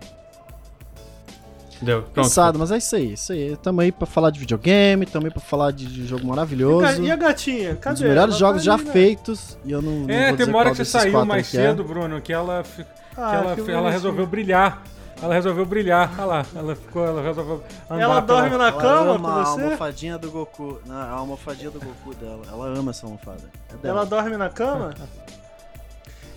Deu, 1.81 2.01
pronto. 2.01 2.13
Cansado, 2.15 2.57
mas 2.57 2.71
é 2.71 2.77
isso 2.77 2.95
aí, 2.95 3.13
isso 3.13 3.31
aí. 3.33 3.55
Tamo 3.57 3.81
aí 3.81 3.91
pra 3.91 4.07
falar 4.07 4.31
de 4.31 4.39
videogame, 4.39 5.05
tamo 5.05 5.27
aí 5.27 5.31
pra 5.31 5.41
falar 5.41 5.71
de, 5.71 5.85
de 5.85 6.07
jogo 6.07 6.23
E, 6.23 6.27
maravilhoso. 6.27 6.85
a- 6.85 6.93
e 7.05 7.11
a 7.11 7.15
gatinha? 7.15 7.73
um 7.73 7.75
Cadê? 7.75 7.93
dos 7.93 8.01
melhores 8.01 8.29
Ela 8.31 8.39
jogos 8.39 8.65
tá 8.65 8.65
já 8.65 8.77
né? 8.83 8.91
feitos. 8.91 9.57
E 9.63 9.71
eu 9.71 9.81
não, 9.81 9.91
não 9.91 10.09
É, 10.09 10.17
vou 10.17 10.25
tem 10.27 10.35
dizer 10.37 10.49
uma 10.49 10.59
hora 10.59 10.71
que 10.71 10.77
você 10.77 10.85
saiu 10.85 11.23
mais 11.25 11.49
que 11.49 11.57
é. 11.57 11.61
cedo, 11.67 11.83
Bruno, 11.83 12.19
que 12.19 12.33
ela, 12.33 12.63
que 12.63 12.83
Ah, 13.15 13.35
ela, 13.35 13.55
que 13.55 13.71
ela 13.71 13.91
resolveu 13.91 14.25
brilhar. 14.25 14.81
Ela 15.21 15.33
resolveu 15.33 15.65
brilhar. 15.65 16.11
Olha 16.17 16.25
lá, 16.25 16.45
ela 16.55 16.75
ficou, 16.75 17.05
ela 17.05 17.21
resolveu 17.23 17.63
andar 17.89 18.01
Ela 18.01 18.21
pela- 18.21 18.39
dorme 18.41 18.57
na 18.57 18.67
Ela 18.69 18.81
cama 18.81 19.11
ama 19.15 19.19
com 19.19 19.27
a 19.39 19.43
você? 19.45 19.61
almofadinha 19.63 20.17
do 20.17 20.31
Goku. 20.31 20.79
Não, 20.85 20.95
a 20.95 21.09
almofadinha 21.09 21.71
do 21.71 21.79
Goku 21.79 22.13
dela. 22.15 22.41
Ela 22.47 22.67
ama 22.77 22.91
essa 22.91 23.05
almofada. 23.05 23.49
É. 23.83 23.87
Ela 23.87 24.05
dorme 24.05 24.37
na 24.37 24.49
cama? 24.49 24.93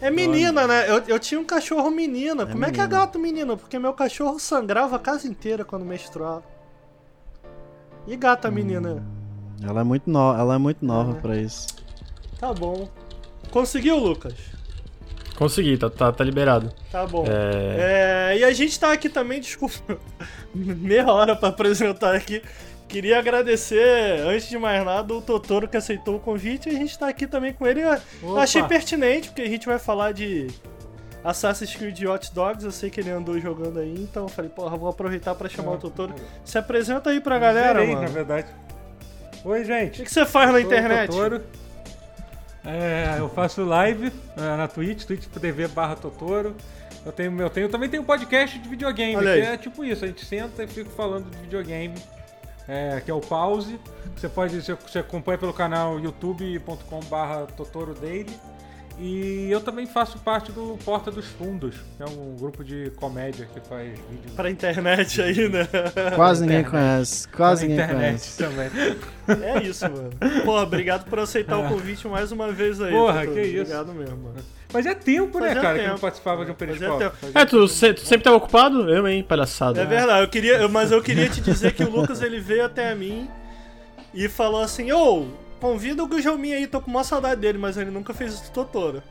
É 0.02 0.10
menina, 0.10 0.66
né? 0.66 0.88
Eu, 0.90 1.02
eu 1.08 1.18
tinha 1.18 1.38
um 1.38 1.44
cachorro 1.44 1.90
menina. 1.90 2.44
É 2.44 2.46
Como 2.46 2.64
é 2.64 2.70
que 2.70 2.80
é 2.80 2.84
menina. 2.84 3.00
gato 3.00 3.18
menino? 3.18 3.54
Porque 3.58 3.78
meu 3.78 3.92
cachorro 3.92 4.38
sangrava 4.38 4.96
a 4.96 4.98
casa 4.98 5.28
inteira 5.28 5.62
quando 5.62 5.84
menstruava. 5.84 6.42
E 8.06 8.16
gata 8.16 8.50
menina? 8.50 9.04
Ela 9.62 9.82
é 9.82 9.84
muito, 9.84 10.08
no... 10.08 10.32
ela 10.34 10.54
é 10.54 10.58
muito 10.58 10.82
nova 10.82 11.18
É. 11.18 11.20
pra 11.20 11.36
isso. 11.36 11.66
Tá 12.38 12.50
bom. 12.54 12.88
Conseguiu, 13.50 13.98
Lucas? 13.98 14.32
Consegui, 15.40 15.78
tá, 15.78 15.88
tá, 15.88 16.12
tá 16.12 16.22
liberado. 16.22 16.70
Tá 16.92 17.06
bom. 17.06 17.24
É... 17.26 18.32
É, 18.34 18.38
e 18.38 18.44
a 18.44 18.52
gente 18.52 18.78
tá 18.78 18.92
aqui 18.92 19.08
também, 19.08 19.40
desculpa, 19.40 19.74
meia 20.54 21.10
hora 21.10 21.34
pra 21.34 21.48
apresentar 21.48 22.14
aqui. 22.14 22.42
Queria 22.86 23.18
agradecer, 23.18 24.20
antes 24.26 24.50
de 24.50 24.58
mais 24.58 24.84
nada, 24.84 25.14
o 25.14 25.22
Totoro 25.22 25.66
que 25.66 25.78
aceitou 25.78 26.16
o 26.16 26.20
convite 26.20 26.68
e 26.68 26.72
a 26.76 26.78
gente 26.78 26.98
tá 26.98 27.08
aqui 27.08 27.26
também 27.26 27.54
com 27.54 27.66
ele. 27.66 27.80
Eu 27.80 27.98
Opa. 28.22 28.42
achei 28.42 28.62
pertinente, 28.64 29.28
porque 29.28 29.40
a 29.40 29.48
gente 29.48 29.64
vai 29.66 29.78
falar 29.78 30.12
de 30.12 30.48
Assassin's 31.24 31.74
Creed 31.74 32.02
Hot 32.04 32.34
Dogs. 32.34 32.62
Eu 32.64 32.70
sei 32.72 32.90
que 32.90 33.00
ele 33.00 33.10
andou 33.10 33.38
jogando 33.40 33.78
aí, 33.78 33.94
então 33.94 34.24
eu 34.24 34.28
falei, 34.28 34.50
porra, 34.50 34.76
vou 34.76 34.90
aproveitar 34.90 35.34
pra 35.34 35.48
chamar 35.48 35.72
o 35.72 35.78
Totoro. 35.78 36.14
Se 36.44 36.58
apresenta 36.58 37.08
aí 37.08 37.20
pra 37.20 37.38
galera, 37.38 37.78
Zerei, 37.78 37.94
mano. 37.94 38.06
na 38.08 38.12
verdade. 38.12 38.48
Oi, 39.42 39.60
O 39.62 39.64
gente. 39.64 39.96
que, 39.98 40.02
que 40.04 40.12
você 40.12 40.26
faz 40.26 40.50
na 40.50 40.56
o 40.56 40.60
internet? 40.60 41.10
Totoro. 41.10 41.42
É, 42.64 43.16
eu 43.18 43.28
faço 43.28 43.64
live 43.64 44.12
é, 44.36 44.56
na 44.56 44.68
Twitch, 44.68 45.04
twitch.tv 45.04 45.68
barra 45.68 45.96
Totoro. 45.96 46.54
Eu 47.04 47.12
tenho, 47.12 47.40
eu 47.40 47.48
tenho, 47.48 47.68
também 47.68 47.88
tenho 47.88 48.02
um 48.02 48.06
podcast 48.06 48.58
de 48.58 48.68
videogame, 48.68 49.22
que 49.22 49.28
é 49.28 49.56
tipo 49.56 49.82
isso, 49.82 50.04
a 50.04 50.08
gente 50.08 50.24
senta 50.24 50.64
e 50.64 50.66
fica 50.66 50.90
falando 50.90 51.30
de 51.30 51.38
videogame, 51.38 51.94
é, 52.68 53.00
que 53.02 53.10
é 53.10 53.14
o 53.14 53.20
Pause. 53.20 53.80
Você 54.14 54.28
pode, 54.28 54.60
você, 54.60 54.74
você 54.74 54.98
acompanha 54.98 55.38
pelo 55.38 55.54
canal 55.54 55.98
youtube.com 55.98 57.00
barra 57.04 57.46
Totoro 57.46 57.94
Daily. 57.94 58.38
E 59.02 59.50
eu 59.50 59.60
também 59.62 59.86
faço 59.86 60.18
parte 60.18 60.52
do 60.52 60.76
Porta 60.84 61.10
dos 61.10 61.24
Fundos, 61.26 61.74
que 61.96 62.02
é 62.02 62.06
um 62.06 62.36
grupo 62.38 62.62
de 62.62 62.90
comédia 62.96 63.48
que 63.50 63.58
faz 63.66 63.88
vídeo 63.88 64.30
Pra 64.36 64.50
internet 64.50 65.22
aí, 65.22 65.48
né? 65.48 65.66
Quase 66.14 66.42
ninguém 66.42 66.60
internet. 66.60 66.70
conhece. 66.92 67.28
Quase 67.28 67.66
ninguém 67.66 67.82
internet 67.84 68.36
conhece. 68.36 68.38
também. 69.26 69.48
É 69.48 69.62
isso, 69.62 69.84
mano. 69.88 70.10
Porra, 70.44 70.62
obrigado 70.64 71.08
por 71.08 71.18
aceitar 71.18 71.56
o 71.58 71.66
convite 71.68 72.06
mais 72.08 72.30
uma 72.30 72.52
vez 72.52 72.78
aí. 72.80 72.92
Porra, 72.92 73.26
que 73.26 73.40
isso. 73.40 73.60
Obrigado 73.62 73.92
mesmo, 73.94 74.16
mano. 74.18 74.36
Mas 74.72 74.84
é 74.86 74.94
tempo, 74.94 75.40
né, 75.40 75.48
Fazia 75.48 75.62
cara, 75.62 75.74
que 75.74 75.80
eu 75.80 75.84
tempo. 75.84 75.92
não 75.94 76.00
participava 76.00 76.44
de 76.44 76.50
um 76.50 76.54
periscópio. 76.54 77.10
tempo. 77.10 77.38
É, 77.38 77.44
tu, 77.46 77.66
se- 77.68 77.94
tu 77.94 78.00
sempre 78.02 78.24
tava 78.24 78.36
ocupado? 78.36 78.88
Eu, 78.90 79.08
hein, 79.08 79.22
palhaçada. 79.22 79.80
É 79.80 79.84
verdade, 79.86 80.22
eu 80.24 80.28
queria, 80.28 80.68
mas 80.68 80.92
eu 80.92 81.02
queria 81.02 81.28
te 81.28 81.40
dizer 81.40 81.72
que 81.72 81.82
o 81.82 81.90
Lucas 81.90 82.20
ele 82.22 82.38
veio 82.38 82.66
até 82.66 82.94
mim 82.94 83.28
e 84.14 84.28
falou 84.28 84.60
assim: 84.62 84.92
Ô, 84.92 85.26
convida 85.60 86.02
o 86.02 86.08
Gujalmin 86.08 86.54
aí, 86.54 86.66
tô 86.66 86.80
com 86.80 86.90
uma 86.90 87.04
saudade 87.04 87.40
dele, 87.40 87.58
mas 87.58 87.76
ele 87.76 87.90
nunca 87.90 88.14
fez 88.14 88.34
isso 88.34 88.50
Totoro. 88.50 89.02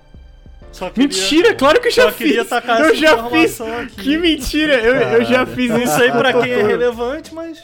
Só 0.71 0.89
queria, 0.89 1.07
Mentira, 1.07 1.55
claro 1.55 1.81
que 1.81 1.87
eu 1.87 1.91
já 1.91 2.11
fiz. 2.11 2.35
Eu 2.35 2.95
já 2.95 3.29
fiz. 3.29 3.61
aqui. 3.61 3.95
Que 3.95 4.17
mentira, 4.17 4.75
eu, 4.75 4.95
eu 4.95 5.25
já 5.25 5.45
fiz 5.45 5.71
isso. 5.71 5.97
sei 5.97 6.11
pra 6.11 6.33
quem 6.33 6.51
é 6.51 6.61
relevante, 6.61 7.33
mas. 7.33 7.59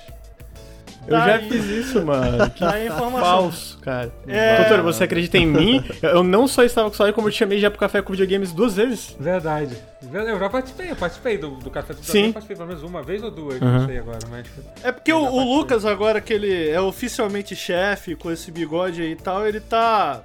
Eu 1.08 1.18
tá 1.18 1.26
já 1.28 1.36
aí. 1.36 1.50
fiz 1.50 1.66
isso, 1.66 2.06
mano. 2.06 2.50
Que 2.56 2.60
Tá 2.60 3.12
falso, 3.20 3.78
cara. 3.80 4.12
É. 4.28 4.58
Doutor, 4.58 4.82
você 4.82 5.04
acredita 5.04 5.38
em 5.38 5.46
mim? 5.46 5.84
Eu 6.02 6.24
não 6.24 6.48
só 6.48 6.64
estava 6.64 6.90
com 6.90 6.96
saudade, 6.96 7.14
como 7.16 7.28
eu 7.28 7.32
te 7.32 7.38
chamei 7.38 7.60
já 7.60 7.70
pro 7.70 7.80
café 7.80 8.02
com 8.02 8.12
videogames 8.14 8.52
duas 8.52 8.76
vezes. 8.76 9.16
Verdade. 9.20 9.76
Eu 10.12 10.40
já 10.40 10.50
participei, 10.50 10.92
eu 10.92 10.96
participei 10.96 11.38
do, 11.38 11.50
do 11.52 11.70
Café 11.72 11.94
do 11.94 12.04
Sim. 12.04 12.12
Sim. 12.12 12.26
Eu 12.28 12.34
participei 12.34 12.56
pelo 12.58 12.68
menos 12.68 12.84
uma 12.84 13.02
vez 13.02 13.24
ou 13.24 13.32
duas, 13.32 13.60
Uhum. 13.62 13.72
não 13.80 13.86
sei 13.88 13.98
agora, 13.98 14.20
mas. 14.30 14.48
É 14.84 14.92
porque 14.92 15.12
o, 15.12 15.18
o. 15.20 15.56
Lucas, 15.58 15.84
agora 15.86 16.22
que 16.22 16.32
ele 16.34 16.70
é 16.70 16.80
oficialmente 16.80 17.56
chefe, 17.56 18.16
com 18.16 18.32
esse 18.32 18.52
bigode 18.52 19.02
aí 19.02 19.12
e 19.12 19.16
tal, 19.16 19.48
ele 19.48 19.60
tá. 19.60 20.22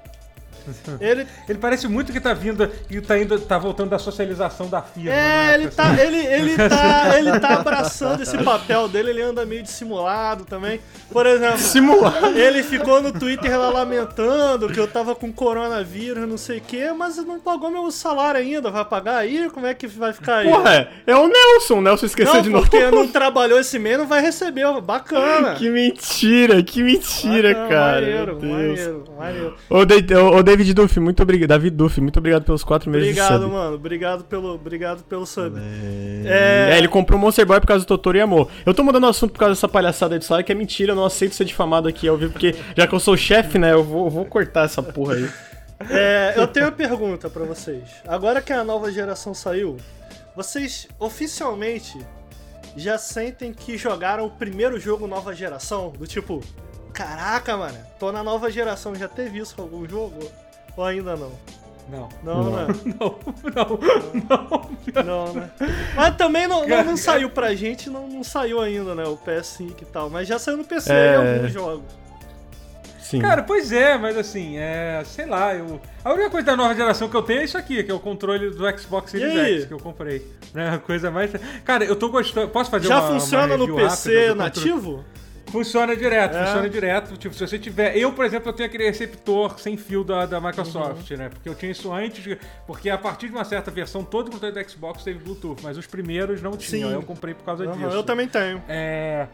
Ele, 0.99 1.25
Ele 1.47 1.57
parece 1.59 1.87
muito 1.87 2.11
que 2.11 2.19
tá 2.19 2.33
vindo 2.33 2.69
e 2.89 3.01
tá 3.01 3.17
indo, 3.17 3.39
tá 3.39 3.57
voltando 3.57 3.89
da 3.89 3.99
socialização 3.99 4.67
da 4.67 4.81
firma. 4.81 5.11
É, 5.11 5.13
né? 5.13 5.53
ele 5.55 5.69
tá, 5.69 6.03
ele, 6.03 6.17
ele, 6.17 6.55
tá, 6.69 7.17
ele 7.17 7.39
tá 7.39 7.55
abraçando 7.55 8.21
esse 8.21 8.37
papel 8.37 8.87
dele, 8.87 9.11
ele 9.11 9.21
anda 9.21 9.45
meio 9.45 9.63
dissimulado 9.63 10.45
também. 10.45 10.79
Por 11.11 11.25
exemplo, 11.25 11.57
Simulado. 11.57 12.37
ele 12.37 12.63
ficou 12.63 13.01
no 13.01 13.11
Twitter 13.11 13.57
lá 13.57 13.69
lamentando 13.69 14.69
que 14.69 14.79
eu 14.79 14.87
tava 14.87 15.13
com 15.13 15.31
coronavírus, 15.31 16.27
não 16.27 16.37
sei 16.37 16.59
o 16.59 16.61
quê, 16.61 16.91
mas 16.97 17.17
não 17.17 17.39
pagou 17.39 17.69
meu 17.69 17.89
salário 17.91 18.39
ainda, 18.39 18.69
vai 18.71 18.85
pagar 18.85 19.17
aí? 19.17 19.49
Como 19.49 19.65
é 19.65 19.73
que 19.73 19.87
vai 19.87 20.13
ficar 20.13 20.37
aí? 20.37 20.49
Porra, 20.49 20.89
é 21.05 21.15
o 21.15 21.27
Nelson. 21.27 21.79
O 21.79 21.81
Nelson 21.81 22.05
esqueceu 22.05 22.35
não, 22.35 22.41
de 22.41 22.49
novo. 22.49 22.69
porque 22.69 22.91
não 22.91 23.07
trabalhou 23.07 23.59
esse 23.59 23.77
mês, 23.77 23.97
não 23.97 24.07
vai 24.07 24.21
receber, 24.21 24.65
bacana. 24.81 25.55
Que 25.55 25.69
mentira, 25.69 26.61
que 26.63 26.81
mentira, 26.81 27.49
Bacana, 27.53 27.69
cara. 27.69 28.01
Maneiro, 28.01 28.35
maneiro, 28.41 29.03
maneiro. 29.17 29.57
Dei- 29.85 30.17
ô, 30.17 30.41
David 30.51 30.73
Duff, 30.73 30.99
muito 30.99 31.23
obrigado. 31.23 31.47
David 31.47 31.75
Duff, 31.77 32.01
muito 32.01 32.19
obrigado 32.19 32.43
pelos 32.43 32.61
quatro 32.61 32.89
meses 32.89 33.07
Obrigado, 33.07 33.39
de 33.39 33.45
sub. 33.45 33.53
mano, 33.53 33.75
obrigado 33.75 34.23
pelo, 34.25 34.53
obrigado 34.53 35.03
pelo 35.03 35.25
sub. 35.25 35.57
É, 36.25 36.77
ele 36.77 36.89
comprou 36.89 37.17
o 37.17 37.21
Monster 37.21 37.45
Boy 37.45 37.61
por 37.61 37.67
causa 37.67 37.85
do 37.85 37.87
Totoro 37.87 38.17
e 38.17 38.21
amor. 38.21 38.49
Eu 38.65 38.73
tô 38.73 38.83
mudando 38.83 39.05
o 39.05 39.07
assunto 39.07 39.31
por 39.31 39.39
causa 39.39 39.55
dessa 39.55 39.69
palhaçada 39.69 40.13
aí 40.15 40.19
do 40.19 40.25
salário, 40.25 40.45
que 40.45 40.51
é 40.51 40.55
mentira, 40.55 40.91
eu 40.91 40.95
não 40.95 41.05
aceito 41.05 41.35
ser 41.35 41.45
difamado 41.45 41.87
aqui 41.87 42.05
ao 42.05 42.17
vivo, 42.17 42.33
porque 42.33 42.53
já 42.75 42.85
que 42.85 42.93
eu 42.93 42.99
sou 42.99 43.13
o 43.13 43.17
chefe, 43.17 43.57
né, 43.57 43.71
eu 43.71 43.81
vou, 43.81 44.07
eu 44.07 44.09
vou 44.09 44.25
cortar 44.25 44.65
essa 44.65 44.83
porra 44.83 45.13
aí. 45.13 45.29
É, 45.89 46.33
eu 46.35 46.45
tenho 46.47 46.65
uma 46.65 46.71
pergunta 46.73 47.29
pra 47.29 47.45
vocês. 47.45 47.83
Agora 48.05 48.41
que 48.41 48.51
a 48.51 48.63
nova 48.63 48.91
geração 48.91 49.33
saiu, 49.33 49.77
vocês 50.35 50.85
oficialmente 50.99 51.97
já 52.75 52.97
sentem 52.97 53.53
que 53.53 53.77
jogaram 53.77 54.25
o 54.25 54.29
primeiro 54.29 54.77
jogo 54.79 55.07
nova 55.07 55.33
geração? 55.33 55.93
Do 55.97 56.05
tipo, 56.05 56.41
caraca, 56.93 57.57
mano, 57.57 57.77
tô 57.99 58.11
na 58.11 58.23
nova 58.23 58.49
geração, 58.51 58.93
já 58.95 59.07
teve 59.07 59.39
isso 59.39 59.55
com 59.55 59.61
algum 59.63 59.87
jogo? 59.87 60.19
Ou 60.77 60.83
ainda 60.85 61.15
não? 61.15 61.31
Não. 61.89 62.09
Não, 62.23 62.43
Não. 62.43 62.51
né? 62.51 62.67
Não, 62.99 63.19
não, 63.53 65.03
não. 65.03 65.03
Não, 65.25 65.33
né? 65.33 65.51
Mas 65.95 66.15
também 66.15 66.47
não, 66.47 66.65
não, 66.65 66.83
não 66.85 66.95
saiu 66.97 67.29
pra 67.29 67.53
gente, 67.53 67.89
não, 67.89 68.07
não 68.07 68.23
saiu 68.23 68.61
ainda, 68.61 68.95
né? 68.95 69.03
O 69.03 69.17
PS5 69.17 69.81
e 69.81 69.85
tal. 69.85 70.09
Mas 70.09 70.27
já 70.27 70.39
saiu 70.39 70.55
no 70.57 70.63
PC 70.63 70.93
É. 70.93 71.15
em 71.15 71.35
alguns 71.35 71.51
jogos. 71.51 71.83
Sim. 73.01 73.19
Cara, 73.19 73.43
pois 73.43 73.73
é, 73.73 73.97
mas 73.97 74.17
assim, 74.17 74.57
é. 74.57 75.03
Sei 75.05 75.25
lá, 75.25 75.53
eu. 75.53 75.81
A 76.05 76.13
única 76.13 76.29
coisa 76.29 76.45
da 76.45 76.55
nova 76.55 76.73
geração 76.73 77.09
que 77.09 77.15
eu 77.17 77.21
tenho 77.23 77.41
é 77.41 77.43
isso 77.43 77.57
aqui, 77.57 77.83
que 77.83 77.91
é 77.91 77.93
o 77.93 77.99
controle 77.99 78.51
do 78.51 78.79
Xbox 78.79 79.11
Series? 79.11 79.33
X 79.63 79.65
que 79.65 79.73
eu 79.73 79.79
comprei. 79.79 80.25
Né? 80.53 80.75
A 80.75 80.77
coisa 80.77 81.11
mais. 81.11 81.29
Cara, 81.65 81.83
eu 81.83 81.95
tô 81.97 82.07
gostando. 82.07 82.47
Posso 82.49 82.71
fazer 82.71 82.87
Já 82.87 83.01
uma, 83.01 83.19
funciona 83.19 83.55
uma 83.55 83.57
no 83.57 83.75
PC 83.75 84.33
do 84.33 84.43
controle? 84.43 85.03
Funciona 85.51 85.95
direto, 85.95 86.35
É. 86.35 86.45
funciona 86.45 86.69
direto. 86.69 87.17
Tipo, 87.17 87.35
se 87.35 87.45
você 87.47 87.59
tiver. 87.59 87.97
Eu, 87.97 88.13
por 88.13 88.25
exemplo, 88.25 88.49
eu 88.49 88.53
tenho 88.53 88.67
aquele 88.69 88.85
receptor 88.85 89.59
sem 89.59 89.75
fio 89.77 90.03
da, 90.03 90.25
da 90.25 90.39
Microsoft, 90.39 91.11
Uhum. 91.11 91.17
né? 91.17 91.29
Porque 91.29 91.47
eu 91.49 91.55
tinha 91.55 91.71
isso 91.71 91.91
antes. 91.93 92.23
de- 92.23 92.37
Porque 92.65 92.89
a 92.89 92.97
partir 92.97 93.27
de 93.27 93.33
uma 93.33 93.43
certa 93.43 93.69
versão, 93.71 94.03
todo 94.03 94.29
o 94.29 94.31
controle 94.31 94.53
do 94.53 94.69
Xbox 94.69 95.03
teve 95.03 95.19
Bluetooth, 95.19 95.61
mas 95.63 95.77
os 95.77 95.85
primeiros 95.87 96.41
não 96.41 96.51
tinham. 96.57 96.89
Sim. 96.89 96.95
Eu 96.95 97.03
comprei 97.03 97.33
por 97.33 97.43
causa 97.43 97.65
Aham, 97.65 97.73
disso. 97.77 97.95
eu 97.97 98.03
também 98.03 98.27
tenho. 98.27 98.61
É. 98.67 99.27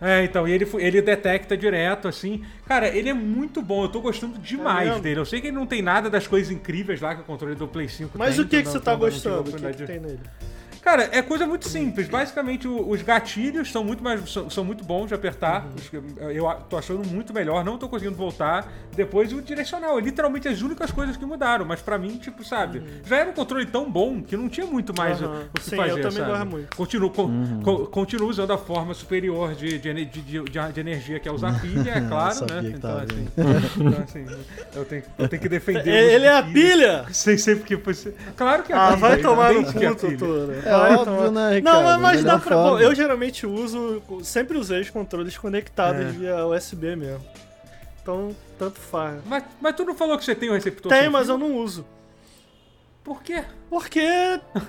É, 0.00 0.22
então, 0.22 0.46
e 0.46 0.52
ele, 0.52 0.64
ele 0.78 1.02
detecta 1.02 1.56
direto, 1.56 2.06
assim. 2.06 2.44
Cara, 2.68 2.86
ele 2.86 3.08
é 3.08 3.12
muito 3.12 3.60
bom, 3.60 3.82
eu 3.82 3.88
tô 3.88 4.00
gostando 4.00 4.38
demais 4.38 4.88
É 4.96 5.00
dele. 5.00 5.18
Eu 5.18 5.24
sei 5.26 5.40
que 5.40 5.48
ele 5.48 5.56
não 5.56 5.66
tem 5.66 5.82
nada 5.82 6.08
das 6.08 6.24
coisas 6.24 6.52
incríveis 6.52 7.00
lá 7.00 7.16
que 7.16 7.22
o 7.22 7.24
controle 7.24 7.56
do 7.56 7.66
Play 7.66 7.88
5 7.88 8.16
Mas 8.16 8.36
tem. 8.36 8.44
o 8.44 8.48
que, 8.48 8.62
que 8.62 8.68
você 8.68 8.78
tá 8.78 8.94
gostando? 8.94 9.50
O 9.50 9.52
que, 9.54 9.72
que 9.72 9.82
tem 9.86 9.98
nele? 9.98 10.20
Cara, 10.82 11.08
é 11.12 11.20
coisa 11.22 11.46
muito 11.46 11.68
simples. 11.68 12.08
Basicamente, 12.08 12.66
os 12.68 13.02
gatilhos 13.02 13.70
são 13.70 13.84
muito 13.84 14.02
mais 14.02 14.30
são, 14.30 14.48
são 14.48 14.64
muito 14.64 14.84
bons 14.84 15.08
de 15.08 15.14
apertar. 15.14 15.66
Uhum. 15.92 16.30
Eu 16.30 16.48
a- 16.48 16.54
tô 16.56 16.76
achando 16.76 17.06
muito 17.06 17.32
melhor, 17.34 17.64
não 17.64 17.76
tô 17.78 17.88
conseguindo 17.88 18.16
voltar. 18.16 18.66
Depois 18.96 19.32
o 19.32 19.40
direcional, 19.40 19.98
é 19.98 20.02
literalmente 20.02 20.48
as 20.48 20.60
únicas 20.62 20.90
coisas 20.90 21.16
que 21.16 21.24
mudaram. 21.24 21.64
Mas 21.64 21.80
pra 21.80 21.98
mim, 21.98 22.16
tipo, 22.18 22.44
sabe, 22.44 22.82
já 23.04 23.16
era 23.18 23.30
um 23.30 23.32
controle 23.32 23.66
tão 23.66 23.90
bom 23.90 24.22
que 24.22 24.36
não 24.36 24.48
tinha 24.48 24.66
muito 24.66 24.92
mais 24.96 25.20
o- 25.20 25.26
Uhum. 25.26 25.40
o 25.42 25.60
que 25.60 25.62
Sim, 25.70 25.76
fazer. 25.76 25.90
eu 25.90 25.96
também 25.96 26.10
sabe? 26.18 26.30
gosto 26.30 26.46
muito. 26.46 26.76
Continuo, 26.76 27.10
con- 27.10 27.60
co- 27.62 27.86
continuo 27.86 28.28
usando 28.28 28.52
a 28.52 28.58
forma 28.58 28.94
superior 28.94 29.54
de, 29.54 29.78
de, 29.78 29.92
de, 29.94 30.04
de- 30.06 30.42
de- 30.44 30.72
de 30.72 30.80
energia 30.80 31.20
que 31.20 31.28
é 31.28 31.32
usar 31.32 31.60
pilha, 31.60 31.90
é 31.90 32.00
claro, 32.08 32.40
né? 32.50 32.72
Então 32.74 32.98
assim, 32.98 33.28
então, 33.36 34.02
assim, 34.02 34.26
eu, 34.74 34.84
tenho, 34.84 35.02
eu 35.18 35.28
tenho 35.28 35.42
que 35.42 35.48
defender. 35.48 35.88
Ele 36.14 36.24
é 36.26 36.34
a 36.36 36.42
pilha? 36.42 37.04
Sei 37.12 37.36
sempre 37.38 37.64
que 37.64 37.76
você. 37.76 38.14
Claro 38.36 38.62
que 38.62 38.72
é 38.72 38.76
a 38.76 38.80
Ah, 38.80 38.88
pilha, 38.88 38.98
vai 39.00 39.18
tomar 39.18 39.52
no 39.52 39.60
é 39.60 39.64
cu, 39.64 39.72
pilha. 40.06 40.67
Totoro. 40.68 40.84
É 40.84 40.88
Vai 40.88 40.96
óbvio, 40.96 41.14
tomar- 41.16 41.30
né, 41.50 41.54
Ricardo? 41.56 41.76
Não, 41.76 41.82
mas, 41.84 42.00
mas 42.00 42.24
dá 42.24 42.38
pra. 42.38 42.56
Bom, 42.56 42.78
eu 42.78 42.94
geralmente 42.94 43.46
uso. 43.46 44.02
Sempre 44.22 44.58
usei 44.58 44.80
os 44.80 44.90
controles 44.90 45.36
conectados 45.38 46.00
É. 46.02 46.04
via 46.10 46.46
USB 46.46 46.94
mesmo. 46.96 47.24
Então, 48.02 48.34
tanto 48.58 48.78
faz. 48.80 49.20
Mas, 49.26 49.44
mas 49.60 49.74
tu 49.76 49.84
não 49.84 49.94
falou 49.94 50.16
que 50.18 50.24
você 50.24 50.34
tem 50.34 50.48
o 50.48 50.54
receptor? 50.54 50.90
Tem, 50.90 51.08
mas 51.10 51.26
fio? 51.26 51.34
eu 51.34 51.38
não 51.38 51.56
uso. 51.56 51.84
Por 53.04 53.22
quê? 53.22 53.42
Porque 53.70 54.02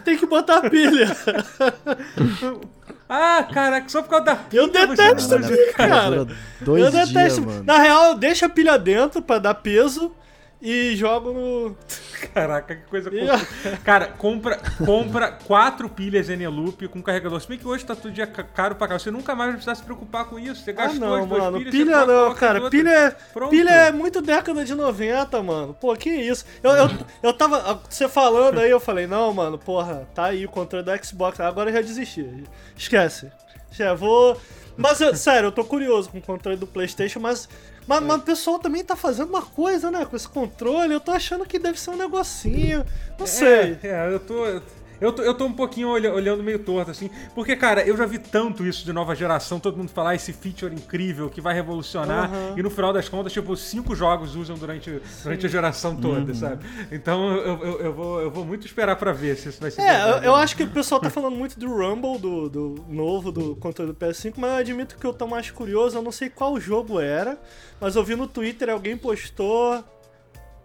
tem 0.06 0.18
que 0.18 0.26
botar 0.26 0.58
a 0.58 0.70
pilha. 0.70 1.08
Ah, 3.12 3.44
caraca, 3.52 3.90
só 3.90 4.04
por 4.04 4.10
causa 4.10 4.26
da 4.26 4.36
pilha. 4.36 4.60
Eu 4.62 4.68
detesto 4.68 5.36
pilha, 5.40 5.74
cara. 5.74 6.28
Dois 6.62 6.84
eu 6.86 6.92
dias, 6.92 7.10
detesto. 7.10 7.42
mano. 7.42 7.64
Na 7.64 7.80
real, 7.80 8.04
eu 8.10 8.16
deixo 8.16 8.46
a 8.46 8.50
pilha 8.50 8.78
dentro 8.78 9.20
pra 9.20 9.40
dar 9.40 9.56
peso 9.56 10.14
e 10.62 10.96
jogo 10.96 11.32
no. 11.34 11.78
Caraca, 12.34 12.76
que 12.76 12.82
coisa 12.90 13.10
E- 13.16 13.20
confusa. 13.28 13.78
Cara, 13.84 14.08
compra, 14.08 14.60
compra 14.86 15.32
quatro 15.32 15.88
pilhas 15.88 16.30
Eneloop 16.30 16.88
com 16.90 17.02
carregador. 17.02 17.40
Se 17.40 17.48
bem 17.48 17.58
que 17.58 17.66
hoje 17.68 17.86
tá 17.86 17.96
tudo 17.96 18.12
dia 18.12 18.28
ca- 18.28 18.44
caro 18.44 18.76
pra 18.76 18.88
cá. 18.90 19.00
Você 19.00 19.10
nunca 19.10 19.34
mais 19.34 19.50
vai 19.52 19.56
precisar 19.56 19.76
se 19.76 19.84
preocupar 19.84 20.26
com 20.26 20.38
isso. 20.38 20.62
Você 20.64 20.72
Ah, 20.72 20.74
gastou 20.74 21.00
não, 21.00 21.16
as 21.16 21.28
duas 21.28 21.42
mano. 21.44 21.58
pilhas. 21.60 21.72
Pilha 21.74 22.06
não, 22.06 22.36
cara. 22.36 22.70
Pilha 22.70 22.90
é. 22.90 23.12
Pronto. 23.12 23.50
Pilha 23.50 23.70
é 23.72 23.92
muito 23.92 24.22
década 24.22 24.66
de 24.66 24.76
90, 24.76 25.42
mano. 25.42 25.74
Pô, 25.74 25.96
que 25.96 26.10
isso. 26.10 26.46
Eu, 26.62 26.72
eu, 26.72 26.90
eu 27.24 27.34
tava. 27.34 27.82
Você 27.90 28.10
falando 28.10 28.60
aí, 28.60 28.70
eu 28.70 28.80
falei, 28.82 29.08
não, 29.08 29.34
mano, 29.34 29.58
porra, 29.58 30.08
tá 30.14 30.26
aí 30.26 30.46
o 30.46 30.50
controle 30.50 30.84
do 30.84 31.06
Xbox. 31.06 31.40
Agora 31.40 31.70
eu 31.70 31.76
já 31.76 31.82
desisti. 31.82 32.44
Esquece. 32.76 33.32
Já 33.72 33.94
vou. 33.94 34.40
Mas, 34.76 35.00
eu- 35.00 35.16
sério, 35.16 35.48
eu 35.48 35.52
tô 35.52 35.64
curioso 35.64 36.10
com 36.10 36.18
o 36.18 36.22
controle 36.22 36.58
do 36.58 36.68
PlayStation, 36.68 37.20
mas, 37.20 37.48
mas, 37.90 38.04
mas 38.04 38.18
o 38.18 38.22
pessoal 38.22 38.60
também 38.60 38.84
tá 38.84 38.96
fazendo 38.96 39.30
uma 39.30 39.42
coisa, 39.42 39.90
né? 39.90 40.06
Com 40.06 40.16
esse 40.16 40.28
controle. 40.28 40.94
Eu 40.94 41.00
tô 41.00 41.10
achando 41.10 41.44
que 41.44 41.58
deve 41.58 41.80
ser 41.80 41.90
um 41.90 41.98
negocinho. 41.98 42.86
Não 43.18 43.26
sei. 43.26 43.80
É, 43.82 43.88
é, 43.88 44.14
eu 44.14 44.20
tô. 44.20 44.62
Eu 45.02 45.14
tô, 45.14 45.22
eu 45.22 45.34
tô 45.34 45.46
um 45.46 45.54
pouquinho 45.54 45.90
olha- 45.90 46.14
olhando 46.14 46.44
meio 46.44 46.60
torto, 46.60 46.92
assim. 46.92 47.10
Porque, 47.34 47.56
cara, 47.56 47.82
eu 47.88 47.96
já 47.96 48.06
vi 48.06 48.18
tanto 48.20 48.66
isso 48.66 48.84
de 48.84 48.92
nova 48.92 49.16
geração, 49.16 49.60
todo 49.60 49.78
mundo 49.78 49.90
falar 49.90 50.16
esse 50.16 50.34
feature 50.34 50.74
incrível 50.74 51.30
que 51.30 51.40
vai 51.40 51.54
revolucionar. 51.54 52.26
Aham. 52.26 52.54
E 52.58 52.62
no 52.64 52.70
final 52.70 52.92
das 52.92 53.08
contas, 53.08 53.32
tipo, 53.32 53.56
cinco 53.56 53.96
jogos 53.96 54.36
usam 54.36 54.58
durante, 54.58 55.02
durante 55.24 55.46
a 55.46 55.50
geração 55.50 55.96
toda, 55.96 56.34
sabe? 56.34 56.66
Então 56.92 57.32
eu, 57.36 57.64
eu, 57.64 57.80
eu 57.82 57.94
vou, 57.94 58.22
eu 58.22 58.32
vou 58.32 58.46
muito 58.46 58.66
esperar 58.66 58.96
pra 58.96 59.12
ver 59.12 59.36
se 59.38 59.50
isso 59.50 59.62
vai 59.62 59.72
ser. 59.72 59.82
É, 59.82 60.04
verdade. 60.04 60.26
eu 60.26 60.36
acho 60.36 60.56
que 60.56 60.64
o 60.64 60.70
pessoal 60.70 61.00
tá 61.00 61.10
falando 61.10 61.36
muito 61.36 61.58
do 61.60 61.68
Rumble, 61.68 62.18
do, 62.20 62.50
do 62.50 62.86
novo, 62.90 63.32
do 63.32 63.56
controle 63.56 63.92
do 63.94 63.98
PS5, 63.98 64.34
mas 64.38 64.52
eu 64.52 64.58
admito 64.58 64.98
que 64.98 65.06
eu 65.06 65.14
tô 65.14 65.28
mais 65.28 65.50
curioso, 65.52 65.98
eu 65.98 66.02
não 66.02 66.12
sei 66.12 66.30
qual 66.30 66.60
jogo 66.60 67.00
era, 67.00 67.38
mas 67.80 67.96
eu 67.96 68.04
vi 68.04 68.16
no 68.16 68.28
Twitter, 68.28 68.70
alguém 68.70 68.98
postou. 68.98 69.84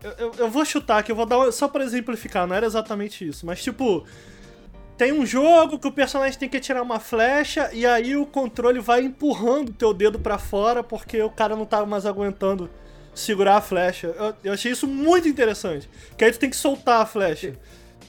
Eu, 0.05 0.13
eu- 0.19 0.33
eu 0.39 0.51
vou 0.51 0.65
chutar 0.65 0.99
aqui, 0.99 1.11
eu 1.11 1.17
vou 1.17 1.27
dar 1.27 1.51
só 1.51 1.67
pra 1.67 1.83
exemplificar, 1.83 2.47
não 2.47 2.55
era 2.55 2.67
exatamente 2.67 3.27
isso, 3.27 3.45
mas 3.47 3.63
tipo. 3.63 4.05
Tem 4.97 5.13
um 5.13 5.27
jogo 5.27 5.77
que 5.77 5.89
o 5.89 5.91
personagem 5.93 6.39
tem 6.39 6.49
que 6.49 6.61
tirar 6.61 6.81
uma 6.81 7.01
flecha 7.01 7.69
e 7.73 7.85
aí 7.85 8.15
o 8.15 8.25
controle 8.25 8.79
vai 8.79 9.03
empurrando 9.03 9.71
o 9.71 9.73
teu 9.73 9.93
dedo 9.93 10.21
pra 10.21 10.39
fora 10.39 10.85
porque 10.85 11.21
o 11.21 11.29
cara 11.31 11.57
não 11.57 11.67
tava 11.67 11.85
mais 11.85 12.07
aguentando 12.07 12.71
segurar 13.13 13.57
a 13.57 13.61
flecha. 13.61 14.15
Eu, 14.17 14.35
eu 14.45 14.53
achei 14.53 14.71
isso 14.71 14.87
muito 14.87 15.27
interessante. 15.27 15.91
Que 16.17 16.25
aí 16.25 16.31
tu 16.31 16.39
tem 16.39 16.49
que 16.49 16.55
soltar 16.55 17.03
a 17.03 17.07
flecha. 17.07 17.55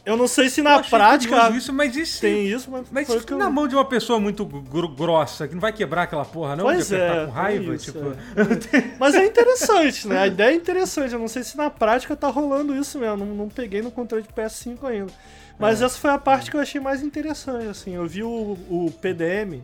Eu 0.05 0.15
não 0.15 0.27
sei 0.27 0.49
se 0.49 0.61
na 0.61 0.81
prática 0.83 1.49
isso, 1.49 1.73
mas 1.73 1.95
isso 1.95 2.21
tem 2.21 2.45
isso, 2.47 2.69
mas, 2.69 2.85
Mas 2.91 3.09
isso 3.09 3.25
eu- 3.27 3.37
na 3.37 3.49
mão 3.49 3.67
de 3.67 3.73
uma 3.75 3.85
pessoa 3.85 4.19
muito 4.19 4.45
gro- 4.45 4.87
grossa, 4.89 5.47
que 5.47 5.55
não 5.55 5.61
vai 5.61 5.73
quebrar 5.73 6.03
aquela 6.03 6.23
porra, 6.23 6.55
não? 6.55 6.65
Pois 6.65 6.87
de 6.89 6.95
apertar 6.95 7.15
é, 7.21 7.25
com 7.25 7.31
raiva, 7.31 7.75
isso, 7.75 7.91
tipo. 7.91 8.05
é. 8.09 8.95
Mas 8.99 9.15
é 9.15 9.25
interessante, 9.25 10.07
né? 10.07 10.19
A 10.19 10.27
ideia 10.27 10.51
é 10.51 10.55
interessante. 10.55 11.11
Eu 11.13 11.19
não 11.19 11.27
sei 11.27 11.43
se 11.43 11.57
na 11.57 11.69
prática 11.71 12.15
tá 12.15 12.27
rolando 12.27 12.75
isso 12.75 12.99
mesmo. 12.99 13.17
Não, 13.17 13.25
não 13.25 13.49
peguei 13.49 13.81
no 13.81 13.89
controle 13.89 14.23
de 14.23 14.29
PS5 14.29 14.85
ainda. 14.85 15.11
Mas 15.57 15.81
É. 15.81 15.85
essa 15.85 15.97
foi 15.97 16.11
a 16.11 16.17
parte 16.19 16.51
que 16.51 16.57
eu 16.57 16.61
achei 16.61 16.79
mais 16.79 17.01
interessante, 17.01 17.67
assim. 17.67 17.95
Eu 17.95 18.05
vi 18.05 18.21
o, 18.21 18.57
o 18.69 18.93
PDM, 19.01 19.63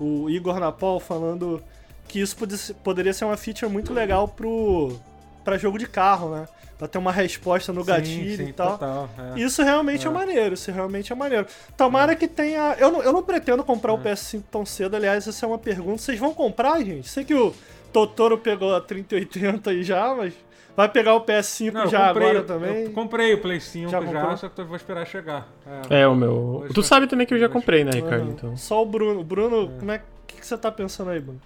o 0.00 0.30
Igor 0.30 0.58
Napol, 0.58 0.98
falando 1.00 1.62
que 2.08 2.20
isso 2.20 2.34
ser- 2.56 2.74
poderia 2.74 3.12
ser 3.12 3.24
uma 3.26 3.36
feature 3.36 3.70
muito 3.70 3.92
legal 3.92 4.26
pro 4.28 4.96
pra 5.44 5.58
jogo 5.58 5.78
de 5.78 5.86
carro, 5.86 6.30
né? 6.34 6.48
Pra 6.78 6.86
ter 6.86 6.98
uma 6.98 7.10
resposta 7.10 7.72
no 7.72 7.82
gatilho 7.82 8.30
sim, 8.32 8.44
sim, 8.44 8.50
e 8.50 8.52
tal. 8.52 8.72
Total, 8.72 9.08
é. 9.34 9.40
Isso 9.40 9.62
realmente 9.62 10.06
é. 10.06 10.10
maneiro, 10.10 10.54
isso 10.54 10.70
realmente 10.70 11.10
é 11.10 11.16
maneiro. 11.16 11.46
Tomara 11.74 12.14
que 12.14 12.28
tenha. 12.28 12.76
Eu 12.78 12.92
não, 12.92 13.02
eu 13.02 13.12
não 13.14 13.22
pretendo 13.22 13.64
comprar 13.64 13.92
É. 13.92 13.94
o 13.94 13.98
PS5 13.98 14.42
tão 14.50 14.66
cedo, 14.66 14.94
aliás, 14.94 15.26
essa 15.26 15.46
é 15.46 15.48
uma 15.48 15.58
pergunta. 15.58 15.98
Vocês 15.98 16.18
vão 16.18 16.34
comprar, 16.34 16.78
gente? 16.84 17.08
Sei 17.08 17.24
que 17.24 17.34
o 17.34 17.54
Totoro 17.92 18.36
pegou 18.36 18.74
a 18.74 18.80
3080 18.80 19.70
aí 19.70 19.82
já, 19.82 20.14
mas 20.14 20.34
vai 20.76 20.86
pegar 20.86 21.14
o 21.14 21.22
PS5 21.22 21.72
Não, 21.72 21.86
já 21.86 22.08
comprei, 22.08 22.28
agora 22.28 22.44
também. 22.44 22.84
Eu 22.84 22.90
comprei 22.90 23.32
o 23.32 23.40
Play 23.40 23.58
5 23.58 23.88
Já 23.88 23.98
já, 23.98 24.06
comprou? 24.06 24.36
só 24.36 24.48
que 24.50 24.60
eu 24.60 24.66
vou 24.66 24.76
esperar 24.76 25.06
chegar. 25.06 25.48
É. 25.88 26.00
É, 26.02 26.06
o 26.06 26.14
meu. 26.14 26.66
Tu 26.74 26.82
sabe 26.82 27.06
também 27.06 27.26
que 27.26 27.32
eu 27.32 27.38
já 27.38 27.48
comprei, 27.48 27.84
né. 27.84 27.92
Ricardo? 27.92 28.30
Então. 28.32 28.54
Só 28.54 28.82
o 28.82 28.84
Bruno. 28.84 29.24
Bruno, 29.24 29.70
como 29.78 29.92
é 29.92 30.02
que, 30.26 30.36
que 30.36 30.46
você 30.46 30.58
tá 30.58 30.70
pensando 30.70 31.08
aí, 31.08 31.20
Bruno? 31.20 31.40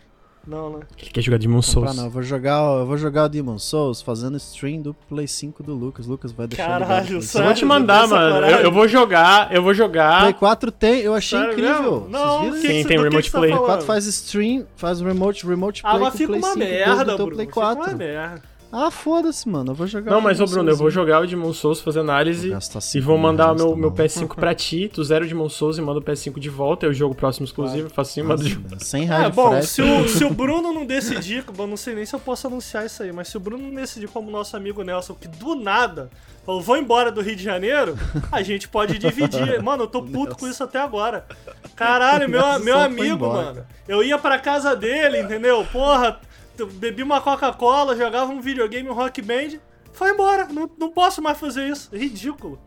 Não, 0.46 0.70
né? 0.78 0.80
Ele 0.98 1.10
quer 1.10 1.20
jogar 1.20 1.38
Demon 1.38 1.60
Souls. 1.62 1.94
não, 1.94 2.04
eu 2.04 2.10
vou 2.10 2.22
jogar, 2.22 2.60
eu 2.80 2.86
vou 2.86 2.96
jogar 2.96 3.24
o 3.24 3.28
Demon 3.28 3.58
Souls 3.58 4.00
fazendo 4.02 4.36
stream 4.38 4.80
do 4.80 4.94
Play 5.08 5.28
5 5.28 5.62
do 5.62 5.74
Lucas. 5.74 6.06
Lucas 6.06 6.32
vai 6.32 6.46
deixar 6.46 6.66
Caralho, 6.66 7.04
Play 7.06 7.16
Eu 7.18 7.22
sério? 7.22 7.46
vou 7.46 7.54
te 7.54 7.64
mandar, 7.64 8.08
mano. 8.08 8.46
Eu, 8.46 8.58
eu 8.60 8.72
vou 8.72 8.88
jogar, 8.88 9.52
eu 9.54 9.62
vou 9.62 9.74
jogar. 9.74 10.20
Play 10.22 10.32
4 10.32 10.72
tem, 10.72 11.00
eu 11.00 11.14
achei 11.14 11.38
Sério 11.38 11.52
incrível. 11.52 12.06
Não, 12.10 12.40
viram 12.42 12.54
que 12.54 12.60
Sim, 12.62 12.82
que 12.82 12.88
tem 12.88 12.96
do 12.96 13.02
remote 13.04 13.22
que 13.22 13.22
que 13.22 13.30
você 13.30 13.38
play. 13.38 13.50
tá 13.50 13.56
Play 13.56 13.66
falando? 13.66 13.66
4 13.66 13.86
faz 13.86 14.06
stream, 14.06 14.66
faz 14.76 15.00
remote, 15.00 15.46
remote 15.46 15.82
play 15.82 15.94
Ah, 15.94 15.98
mas 15.98 16.12
fica 16.14 16.26
Play 16.28 16.38
uma 16.40 16.48
5 16.48 16.58
do- 16.58 16.64
merda. 16.64 17.16
Play 17.16 17.46
Fica 17.46 17.60
uma 17.60 17.76
4. 17.76 17.96
merda. 17.96 18.42
Ah, 18.72 18.90
foda-se, 18.90 19.48
mano. 19.48 19.72
Eu 19.72 19.74
vou 19.74 19.86
jogar 19.86 20.12
Não, 20.12 20.18
o 20.18 20.22
mas 20.22 20.40
ô 20.40 20.46
Bruno, 20.46 20.70
eu 20.70 20.76
vou 20.76 20.90
jogar 20.90 21.20
o 21.22 21.26
Demon 21.26 21.52
Souls 21.52 21.80
fazer 21.80 22.00
análise 22.00 22.52
e 22.94 23.00
vou 23.00 23.18
mandar 23.18 23.52
o 23.52 23.56
meu, 23.56 23.76
meu 23.76 23.90
bom. 23.90 23.96
PS5 23.96 24.34
pra 24.36 24.54
ti. 24.54 24.88
Tu 24.92 25.02
zero 25.02 25.26
Demon 25.26 25.48
Souls 25.48 25.76
e 25.78 25.82
manda 25.82 25.98
o 25.98 26.02
PS5 26.02 26.38
de 26.38 26.48
volta. 26.48 26.86
Eu 26.86 26.94
jogo 26.94 27.14
próximo 27.14 27.44
exclusivo, 27.44 27.90
faço 27.90 28.12
assim, 28.20 28.22
de 28.44 28.58
Nossa, 28.58 28.84
100 28.84 29.04
reais 29.06 29.24
É, 29.26 29.30
de 29.30 29.36
bom, 29.36 29.62
se 29.62 29.82
o, 29.82 30.08
se 30.08 30.24
o 30.24 30.30
Bruno 30.34 30.72
não 30.72 30.86
decidir, 30.86 31.44
eu 31.58 31.66
não 31.66 31.76
sei 31.76 31.94
nem 31.94 32.06
se 32.06 32.14
eu 32.14 32.20
posso 32.20 32.46
anunciar 32.46 32.86
isso 32.86 33.02
aí, 33.02 33.12
mas 33.12 33.28
se 33.28 33.36
o 33.36 33.40
Bruno 33.40 33.64
não 33.64 33.74
decidir 33.74 34.08
como 34.08 34.30
nosso 34.30 34.56
amigo 34.56 34.82
Nelson, 34.84 35.14
que 35.14 35.26
do 35.26 35.56
nada 35.56 36.08
falou, 36.46 36.60
vou 36.60 36.76
embora 36.76 37.10
do 37.10 37.20
Rio 37.20 37.36
de 37.36 37.42
Janeiro, 37.42 37.98
a 38.30 38.42
gente 38.42 38.68
pode 38.68 38.98
dividir. 38.98 39.60
Mano, 39.62 39.84
eu 39.84 39.88
tô 39.88 40.02
puto 40.02 40.36
com 40.36 40.48
isso 40.48 40.62
até 40.62 40.80
agora. 40.80 41.26
Caralho, 41.74 42.28
meu, 42.28 42.40
Nelson 42.40 42.64
meu 42.64 42.78
amigo, 42.78 43.14
embora, 43.26 43.42
mano. 43.46 43.66
Eu 43.88 44.02
ia 44.02 44.18
pra 44.18 44.38
casa 44.38 44.76
dele, 44.76 45.20
entendeu? 45.20 45.66
Porra, 45.72 46.20
bebi 46.66 47.02
uma 47.02 47.20
Coca-Cola, 47.20 47.96
jogava 47.96 48.30
um 48.32 48.40
videogame, 48.40 48.88
um 48.88 48.92
rock 48.94 49.20
band, 49.22 49.58
foi 49.92 50.10
embora. 50.10 50.46
Não, 50.50 50.70
não 50.78 50.90
posso 50.90 51.20
mais 51.22 51.38
fazer 51.38 51.68
isso. 51.68 51.88
Ridículo. 51.94 52.58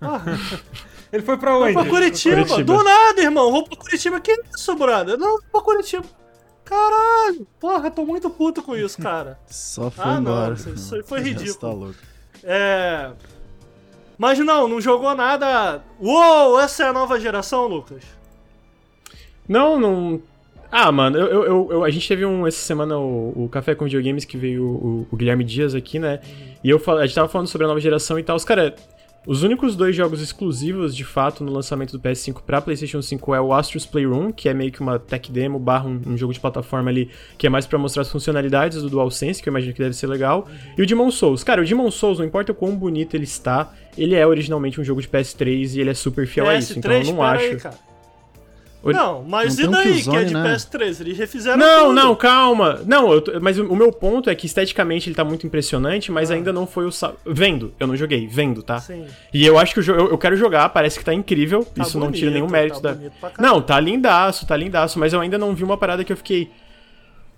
Ah, 0.00 0.20
Ele 1.12 1.22
foi 1.24 1.36
pra 1.36 1.58
onde? 1.58 1.72
pra 1.72 1.84
Curitiba. 1.86 2.36
Curitiba. 2.36 2.62
Do 2.64 2.82
nada, 2.84 3.20
irmão. 3.20 3.50
Vou 3.50 3.64
pra 3.64 3.76
Curitiba. 3.76 4.20
Que 4.20 4.40
isso, 4.54 4.74
brother? 4.76 5.18
Não, 5.18 5.30
vou 5.38 5.42
pra 5.50 5.60
Curitiba. 5.60 6.04
Caralho. 6.64 7.46
Porra, 7.58 7.88
eu 7.88 7.90
tô 7.90 8.04
muito 8.06 8.30
puto 8.30 8.62
com 8.62 8.76
isso, 8.76 9.00
cara. 9.02 9.38
Só 9.48 9.90
foi 9.90 10.04
Ah, 10.04 10.20
não, 10.20 10.32
embora. 10.32 10.54
isso- 10.54 10.70
isso 10.70 10.94
aí 10.94 11.02
foi 11.02 11.18
Você 11.22 11.28
ridículo. 11.30 11.58
tá 11.58 11.68
louco. 11.72 11.98
É. 12.44 13.10
Mas 14.16 14.38
não, 14.38 14.68
não 14.68 14.80
jogou 14.80 15.14
nada. 15.16 15.82
Uou, 15.98 16.60
essa 16.60 16.84
é 16.84 16.88
a 16.88 16.92
nova 16.92 17.18
geração, 17.18 17.66
Lucas? 17.66 18.04
Não, 19.48 19.80
não. 19.80 20.22
Ah, 20.72 20.90
mano, 20.92 21.16
eu, 21.18 21.26
eu, 21.44 21.68
eu- 21.72 21.84
a 21.84 21.90
gente 21.90 22.06
teve 22.06 22.24
um 22.24 22.46
essa 22.46 22.58
semana 22.58 22.96
o, 22.98 23.44
o 23.44 23.48
Café 23.48 23.74
com 23.74 23.84
Videogames 23.86 24.24
que 24.24 24.36
veio 24.36 24.64
o, 24.64 25.06
o 25.10 25.16
Guilherme 25.16 25.42
Dias 25.44 25.74
aqui, 25.74 25.98
né? 25.98 26.20
E 26.62 26.70
eu 26.70 26.80
a 26.98 27.06
gente 27.06 27.14
tava 27.14 27.28
falando 27.28 27.48
sobre 27.48 27.64
a 27.64 27.68
nova 27.68 27.80
geração 27.80 28.18
e 28.18 28.22
tal. 28.22 28.36
Os 28.36 28.44
cara, 28.44 28.74
os 29.26 29.42
únicos 29.42 29.74
dois 29.76 29.94
jogos 29.96 30.22
exclusivos 30.22 30.94
de 30.94 31.04
fato 31.04 31.42
no 31.44 31.52
lançamento 31.52 31.92
do 31.92 32.00
PS5 32.00 32.40
pra 32.46 32.60
PlayStation 32.60 33.02
5 33.02 33.34
é 33.34 33.40
o 33.40 33.52
Astro's 33.52 33.84
Playroom, 33.84 34.30
que 34.32 34.48
é 34.48 34.54
meio 34.54 34.70
que 34.72 34.80
uma 34.80 34.98
tech 34.98 35.30
demo 35.32 35.58
barra 35.58 35.86
um, 35.88 36.00
um 36.06 36.16
jogo 36.16 36.32
de 36.32 36.38
plataforma 36.40 36.88
ali 36.88 37.10
que 37.36 37.46
é 37.46 37.50
mais 37.50 37.66
pra 37.66 37.78
mostrar 37.78 38.02
as 38.02 38.10
funcionalidades 38.10 38.80
do 38.80 38.88
DualSense, 38.88 39.42
que 39.42 39.48
eu 39.48 39.52
imagino 39.52 39.74
que 39.74 39.82
deve 39.82 39.94
ser 39.94 40.06
legal. 40.06 40.46
E 40.78 40.82
o 40.82 40.86
Demon 40.86 41.10
Souls. 41.10 41.42
Cara, 41.42 41.60
o 41.60 41.64
Demon 41.64 41.90
Souls, 41.90 42.18
não 42.18 42.24
importa 42.26 42.52
o 42.52 42.54
quão 42.54 42.76
bonito 42.76 43.14
ele 43.14 43.24
está, 43.24 43.72
ele 43.98 44.14
é 44.14 44.26
originalmente 44.26 44.80
um 44.80 44.84
jogo 44.84 45.02
de 45.02 45.08
PS3 45.08 45.74
e 45.76 45.80
ele 45.80 45.90
é 45.90 45.94
super 45.94 46.26
fiel 46.26 46.46
a 46.48 46.54
isso. 46.54 46.78
Então 46.78 46.90
eu 46.92 46.98
não 47.16 47.22
acho. 47.22 47.44
aí, 47.44 47.74
Não, 48.84 49.22
mas 49.22 49.56
Não 49.58 49.64
e 49.64 49.68
tem 49.68 49.68
um 49.68 49.70
daí 49.72 50.02
que 50.02 50.16
é 50.16 50.24
de 50.24 50.34
né? 50.34 50.54
PS3? 50.54 51.00
Eles 51.00 51.18
refizeram 51.18 51.58
Não, 51.58 51.82
tudo. 51.88 51.94
não, 51.94 52.16
calma. 52.16 52.80
Não, 52.86 53.20
tô- 53.20 53.38
mas 53.40 53.58
o, 53.58 53.76
meu 53.76 53.92
ponto 53.92 54.30
é 54.30 54.34
que 54.34 54.46
esteticamente 54.46 55.08
ele 55.08 55.14
tá 55.16 55.22
muito 55.24 55.46
impressionante, 55.46 56.10
mas 56.10 56.30
ainda 56.30 56.52
não 56.52 56.66
foi 56.66 56.86
o. 56.86 56.90
Vendo, 57.26 57.74
eu 57.78 57.86
não 57.86 57.94
joguei, 57.96 58.26
vendo, 58.26 58.62
tá? 58.62 58.76
Ah. 58.76 58.80
Sim. 58.80 59.04
E 59.34 59.44
eu 59.44 59.58
acho 59.58 59.74
que. 59.74 59.80
Eu, 59.90 60.08
eu 60.10 60.18
quero 60.18 60.36
jogar, 60.36 60.68
parece 60.70 60.98
que 60.98 61.04
tá 61.04 61.12
incrível. 61.12 61.64
Tá 61.64 61.82
isso 61.82 61.98
não 61.98 62.10
tira 62.10 62.30
bonito, 62.30 62.34
nenhum 62.34 62.50
mérito 62.50 62.80
tá 62.80 62.88
da. 62.90 62.94
bonito. 62.94 63.12
Não, 63.38 63.60
tá 63.60 63.78
lindaço, 63.78 64.46
tá 64.46 64.56
lindaço, 64.56 64.98
mas 64.98 65.12
eu 65.12 65.20
ainda 65.20 65.36
não 65.36 65.54
vi 65.54 65.62
uma 65.64 65.76
parada 65.76 66.02
que 66.02 66.12
eu 66.12 66.16
fiquei. 66.16 66.50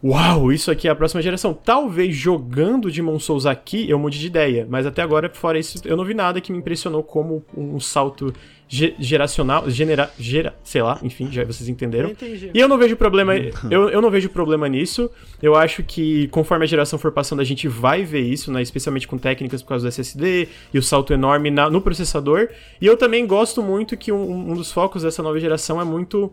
Uau, 0.05 0.51
isso 0.53 0.69
aqui 0.71 0.89
é 0.89 0.91
a 0.91 0.95
próxima 0.97 1.23
geração. 1.23 1.55
Talvez 1.55 2.15
jogando 2.17 2.91
Demon 2.91 3.21
Souls 3.21 3.47
aqui 3.47 3.89
eu 3.89 3.99
mude 4.01 4.19
de 4.19 4.27
ideia, 4.27 4.67
mas 4.69 4.85
até 4.85 5.01
agora, 5.01 5.31
fora 5.33 5.59
isso, 5.59 5.81
eu 5.85 5.97
não 5.97 6.05
vi 6.05 6.13
nada 6.13 6.41
que 6.41 6.51
me 6.51 6.59
impressionou 6.59 7.05
como 7.05 7.45
um 7.57 7.79
salto 7.79 8.35
ge- 8.69 8.95
geracional, 8.99 9.71
genera, 9.71 10.11
gera, 10.19 10.57
sei 10.65 10.83
lá, 10.83 10.99
enfim, 11.05 11.29
já 11.31 11.45
vocês 11.45 11.69
entenderam. 11.69 12.09
Eu. 12.09 12.17
E 12.53 12.59
eu 12.59 12.67
não 12.67 12.79
vejo 12.79 12.97
problema, 12.97 13.33
eu, 13.71 13.91
eu 13.91 14.03
não 14.03 14.11
vejo 14.11 14.29
problema 14.29 14.69
nisso. 14.69 15.09
Eu 15.41 15.55
acho 15.55 15.85
que 15.85 16.27
conforme 16.29 16.65
a 16.65 16.69
geração 16.69 16.99
for 16.99 17.13
passando, 17.13 17.39
a 17.41 17.45
gente 17.45 17.69
vai 17.69 18.03
ver 18.03 18.23
isso, 18.23 18.51
né? 18.51 18.61
Especialmente 18.61 19.07
com 19.07 19.17
técnicas 19.17 19.63
por 19.63 19.69
causa 19.69 19.85
do 19.85 19.89
SSD 19.89 20.49
e 20.75 20.79
o 20.79 20.83
salto 20.83 21.13
enorme 21.13 21.49
na- 21.49 21.71
no 21.71 21.81
processador. 21.81 22.49
E 22.81 22.87
eu 22.87 22.97
também 22.97 23.25
gosto 23.25 23.63
muito 23.63 23.97
que 23.97 24.11
um, 24.11 24.51
um 24.51 24.55
dos 24.55 24.73
focos 24.73 25.05
dessa 25.05 25.23
nova 25.23 25.39
geração 25.39 25.81
é 25.81 25.85
muito 25.85 26.33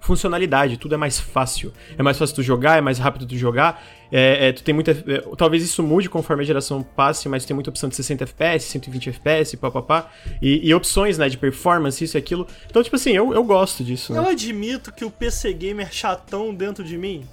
funcionalidade, 0.00 0.78
tudo 0.78 0.94
é 0.94 0.98
mais 0.98 1.20
fácil. 1.20 1.72
É 1.96 2.02
mais 2.02 2.18
fácil 2.18 2.34
tu 2.34 2.42
jogar, 2.42 2.78
é 2.78 2.80
mais 2.80 2.98
rápido 2.98 3.26
tu 3.26 3.36
jogar. 3.36 3.82
É, 4.10 4.48
é, 4.48 4.52
tu 4.52 4.62
tem 4.64 4.74
muita. 4.74 4.90
é, 4.90 5.20
talvez 5.36 5.62
isso 5.62 5.82
mude 5.82 6.08
conforme 6.08 6.42
a 6.42 6.46
geração 6.46 6.82
passe, 6.82 7.28
mas 7.28 7.44
tu 7.44 7.48
tem 7.48 7.54
muita 7.54 7.70
opção 7.70 7.88
de 7.88 7.94
60 7.94 8.24
FPS, 8.24 8.66
120 8.66 9.10
FPS, 9.10 9.56
papapá. 9.56 10.10
E, 10.42 10.68
e 10.68 10.74
opções, 10.74 11.18
né, 11.18 11.28
de 11.28 11.38
performance, 11.38 12.02
isso 12.02 12.16
e 12.16 12.18
aquilo. 12.18 12.46
Então, 12.68 12.82
tipo 12.82 12.96
assim, 12.96 13.12
eu, 13.12 13.32
eu 13.32 13.44
gosto 13.44 13.84
disso, 13.84 14.12
Eu 14.14 14.22
né? 14.22 14.30
admito 14.30 14.90
que 14.90 15.04
o 15.04 15.10
PC 15.10 15.52
Gamer 15.52 15.92
chatão 15.92 16.52
dentro 16.54 16.82
de 16.82 16.96
mim 16.98 17.24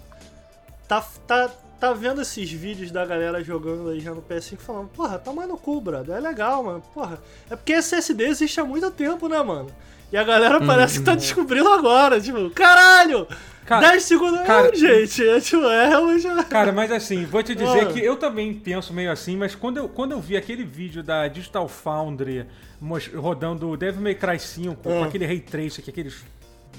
tá, 0.88 1.04
tá, 1.26 1.50
tá 1.80 1.94
vendo 1.94 2.22
esses 2.22 2.52
vídeos 2.52 2.92
da 2.92 3.06
galera 3.06 3.44
jogando 3.44 3.90
aí 3.90 4.00
já 4.00 4.14
no 4.14 4.22
PS5 4.22 4.58
falando, 4.58 4.90
porra, 4.90 5.18
tá 5.18 5.32
mais 5.34 5.48
no 5.48 5.58
cu, 5.58 5.82
brother. 5.82 6.16
É 6.16 6.20
legal, 6.20 6.64
mano. 6.64 6.84
Porra. 6.94 7.20
É 7.50 7.56
porque 7.56 7.74
SSD 7.74 8.26
existe 8.26 8.60
há 8.60 8.66
muito 8.66 8.92
tempo, 8.92 9.28
né, 9.28 9.42
mano? 9.42 9.70
E 10.12 10.18
a 10.18 10.24
galera 10.24 10.60
parece 10.62 11.00
que 11.00 11.06
tá 11.06 11.16
descobrindo 11.16 11.70
agora, 11.70 12.20
tipo, 12.22 12.50
caralho! 12.52 13.28
Cara, 13.66 13.90
10 13.90 14.04
segundos. 14.04 14.40
cara- 14.48 14.70
é, 14.70 14.76
gente, 14.76 15.28
é, 15.28 15.42
tipo, 15.42 15.66
é 15.66 15.90
realmente. 15.90 16.26
Cara, 16.50 16.72
mas 16.72 16.90
assim, 16.90 17.26
vou 17.26 17.44
te 17.44 17.54
dizer 17.54 17.82
Ah. 17.82 17.86
que 17.92 18.00
eu 18.00 18.16
também 18.16 18.54
penso 18.54 18.94
meio 18.94 19.12
assim, 19.12 19.36
mas 19.36 19.56
quando 19.56 19.76
eu, 19.76 19.90
quando 19.90 20.14
eu 20.14 20.22
vi 20.22 20.38
aquele 20.38 20.64
vídeo 20.64 21.04
da 21.04 21.28
Digital 21.28 21.68
Foundry 21.68 22.46
rodando 23.14 23.70
o 23.70 23.76
Devil 23.76 24.02
May 24.02 24.16
Cry 24.16 24.40
5 24.40 24.76
com 24.82 25.04
Ah. 25.04 25.08
aquele 25.08 25.26
Ray 25.26 25.42
Tracer, 25.42 25.84
que 25.84 25.90
aqueles 25.90 26.24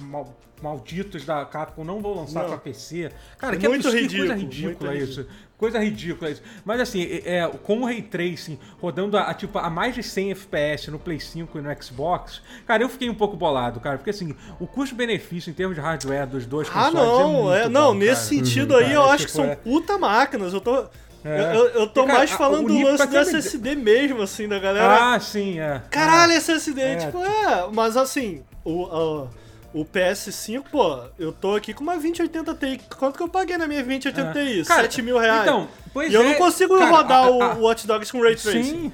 mal- 0.01 0.35
malditos 0.63 1.25
da 1.25 1.45
Capcom 1.45 1.85
não 1.85 2.01
vão 2.01 2.15
lançar 2.15 2.45
pra 2.45 2.57
PC. 2.59 3.11
Cara, 3.39 3.57
É 3.57 3.59
que 3.59 3.69
muito 3.69 3.87
absurdo, 3.89 4.09
que 4.09 4.17
coisa 4.19 4.35
ridículo, 4.35 4.69
ridícula 4.71 4.91
muito 4.93 5.05
isso. 5.11 5.27
Coisa 5.57 5.79
ridícula 5.81 6.31
isso. 6.31 6.43
Mas 6.65 6.81
assim, 6.81 7.03
é, 7.03 7.39
é, 7.39 7.49
com 7.49 7.81
o 7.81 7.85
Ray 7.85 8.01
Tracing 8.03 8.59
rodando 8.81 9.17
a, 9.17 9.23
a, 9.23 9.35
tipo, 9.35 9.59
a 9.59 9.69
mais 9.69 9.95
de 9.95 10.03
100 10.05 10.31
FPS 10.33 10.91
no 10.91 10.99
Play 10.99 11.19
5 11.19 11.59
e 11.59 11.61
no 11.61 11.83
Xbox, 11.83 12.41
cara, 12.67 12.83
eu 12.83 12.89
fiquei 12.89 13.11
um 13.11 13.15
pouco 13.15 13.37
bolado, 13.37 13.81
cara. 13.81 13.99
Porque 13.99 14.11
assim, 14.11 14.35
o 14.61 14.67
custo-benefício 14.67 15.51
em 15.51 15.55
termos 15.55 15.75
de 15.75 15.81
hardware 15.81 16.27
dos 16.29 16.47
dois 16.47 16.69
Ah, 16.69 16.91
consoles 16.91 16.95
não, 16.95 17.55
é 17.55 17.63
é, 17.65 17.69
não, 17.69 17.93
bom, 17.93 17.99
nesse 17.99 18.37
cara. 18.37 18.45
sentido 18.45 18.75
Uhum, 18.75 18.81
aí 18.81 18.93
eu 18.93 19.01
cara, 19.03 19.15
acho 19.15 19.27
que 19.27 19.33
tipo, 19.33 19.43
são 19.45 19.51
é- 19.53 19.57
puta 19.57 19.99
máquinas. 19.99 20.53
Eu 20.55 20.61
tô. 20.61 20.87
É. 21.25 21.57
Eu, 21.57 21.67
eu 21.71 21.87
tô 21.89 22.05
cara, 22.07 22.19
mais 22.19 22.31
falando 22.31 22.65
o 22.67 22.69
do 22.69 22.81
lance 22.85 23.05
do 23.07 23.17
SSD 23.19 23.75
mesmo, 23.75 24.23
assim, 24.23 24.47
da 24.47 24.61
galera. 24.61 25.15
Ah, 25.15 25.19
sim, 25.21 25.59
é. 25.59 25.83
Caralho, 25.91 26.33
SSD, 26.35 26.81
É, 26.81 26.97
tipo, 26.97 27.19
é. 27.25 27.69
Mas 27.73 27.97
assim, 27.97 28.45
o, 28.65 28.85
a- 28.87 29.29
o 29.81 29.85
PS5, 29.85 30.64
pô, 30.71 31.01
eu 31.19 31.33
tô 31.33 31.55
aqui 31.55 31.73
com 31.75 31.83
uma 31.83 31.93
2080 31.95 32.55
Ti. 32.55 32.81
Quanto 32.99 33.17
que 33.17 33.23
eu 33.23 33.29
paguei 33.29 33.57
na 33.57 33.67
minha 33.67 33.83
2080 33.83 34.33
Ti? 34.33 34.61
É. 34.61 34.64
Cara, 34.64 34.83
7 34.83 35.03
mil 35.03 35.19
reais. 35.19 35.43
Então, 35.43 35.69
pois 35.93 36.11
e 36.11 36.14
eu 36.14 36.23
é, 36.23 36.25
não 36.25 36.35
consigo 36.35 36.79
cara, 36.79 36.91
rodar 36.91 37.25
a- 37.25 37.31
o, 37.31 37.43
a- 37.43 37.55
o 37.55 37.61
Watch 37.62 37.87
Dogs 37.87 38.11
com 38.11 38.21
Ray 38.23 38.37
Tracing. 38.37 38.62
Sim. 38.62 38.93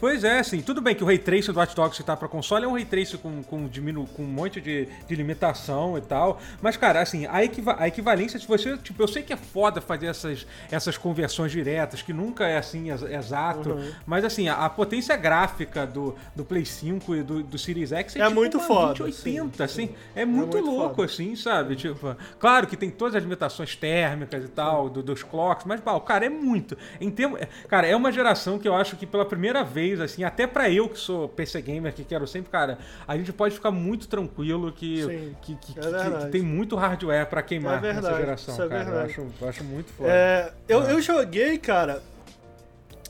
Pois 0.00 0.24
é, 0.24 0.38
assim, 0.38 0.62
tudo 0.62 0.80
bem 0.80 0.94
que 0.94 1.04
o 1.04 1.06
Ray 1.06 1.18
Tracer 1.18 1.52
do 1.52 1.58
Watch 1.60 1.76
Dogs 1.76 1.94
que 1.98 2.02
tá 2.02 2.16
pra 2.16 2.26
console 2.26 2.64
é 2.64 2.68
um 2.68 2.72
Ray 2.72 2.86
Tracer 2.86 3.18
com, 3.18 3.42
com, 3.42 3.68
diminu 3.68 4.06
com 4.16 4.22
um 4.22 4.26
monte 4.26 4.58
de, 4.58 4.88
de 5.06 5.14
limitação 5.14 5.98
e 5.98 6.00
tal, 6.00 6.40
mas, 6.62 6.76
cara, 6.78 7.02
assim, 7.02 7.26
a, 7.26 7.44
equiva 7.44 7.76
a 7.78 7.86
equivalência, 7.86 8.38
se 8.40 8.46
você, 8.48 8.78
tipo, 8.78 9.02
eu 9.02 9.06
sei 9.06 9.22
que 9.22 9.30
é 9.32 9.36
foda 9.36 9.78
fazer 9.80 10.06
essas, 10.06 10.46
essas 10.70 10.96
conversões 10.96 11.52
diretas, 11.52 12.00
que 12.00 12.14
nunca 12.14 12.46
é, 12.46 12.56
assim, 12.56 12.90
ex 12.90 13.02
exato, 13.02 13.70
Uhum. 13.70 13.90
mas, 14.06 14.24
assim, 14.24 14.48
a, 14.48 14.54
a 14.64 14.70
potência 14.70 15.14
gráfica 15.18 15.86
do, 15.86 16.14
do 16.34 16.46
Play 16.46 16.64
5 16.64 17.16
e 17.16 17.22
do, 17.22 17.42
do 17.42 17.58
Series 17.58 17.92
X 17.92 18.16
é, 18.16 18.20
É 18.20 18.22
tipo 18.24 18.34
muito 18.34 18.56
uma 18.56 18.66
foda, 18.66 18.94
2080, 18.94 19.68
sim, 19.68 19.84
assim, 19.84 19.94
é 20.16 20.24
muito, 20.24 20.56
muito 20.56 20.64
louco, 20.70 20.94
foda. 20.96 21.12
assim, 21.12 21.36
sabe, 21.36 21.76
tipo, 21.76 22.16
claro 22.38 22.66
que 22.66 22.76
tem 22.76 22.88
todas 22.90 23.16
as 23.16 23.22
limitações 23.22 23.76
térmicas 23.76 24.42
e 24.44 24.48
tal, 24.48 24.88
do- 24.88 25.02
dos 25.02 25.22
clocks, 25.22 25.66
mas, 25.66 25.78
pá, 25.80 25.92
o 25.92 26.00
cara 26.00 26.24
é 26.24 26.30
muito, 26.30 26.74
em 26.98 27.10
termos, 27.10 27.38
cara, 27.68 27.86
é 27.86 27.94
uma 27.94 28.10
geração 28.10 28.58
que 28.58 28.66
eu 28.66 28.74
acho 28.74 28.96
que 28.96 29.04
pela 29.04 29.26
primeira 29.26 29.62
vez, 29.62 29.89
assim, 29.98 30.22
até 30.22 30.46
pra 30.46 30.68
eu 30.70 30.88
que 30.90 30.98
sou 30.98 31.26
PC 31.26 31.62
gamer, 31.62 31.94
que 31.94 32.04
quero 32.04 32.26
sempre, 32.26 32.50
cara, 32.50 32.78
a 33.08 33.16
gente 33.16 33.32
pode 33.32 33.54
ficar 33.54 33.70
muito 33.70 34.06
tranquilo 34.06 34.70
que, 34.70 35.34
que, 35.40 35.54
que, 35.56 35.78
é 35.78 36.24
que- 36.24 36.30
tem 36.30 36.42
muito 36.42 36.76
hardware 36.76 37.26
pra 37.26 37.42
queimar 37.42 37.78
É 37.78 37.80
verdade, 37.80 38.06
nessa 38.06 38.18
geração, 38.20 38.54
isso 38.54 38.62
é 38.62 38.68
cara. 38.68 38.80
Eu 38.82 38.84
verdade. 38.86 39.10
acho, 39.10 39.26
eu 39.40 39.48
acho 39.48 39.64
muito 39.64 39.90
foda. 39.94 40.10
É, 40.10 40.52
eu, 40.68 40.82
eu 40.82 41.00
joguei, 41.00 41.56
cara, 41.56 42.02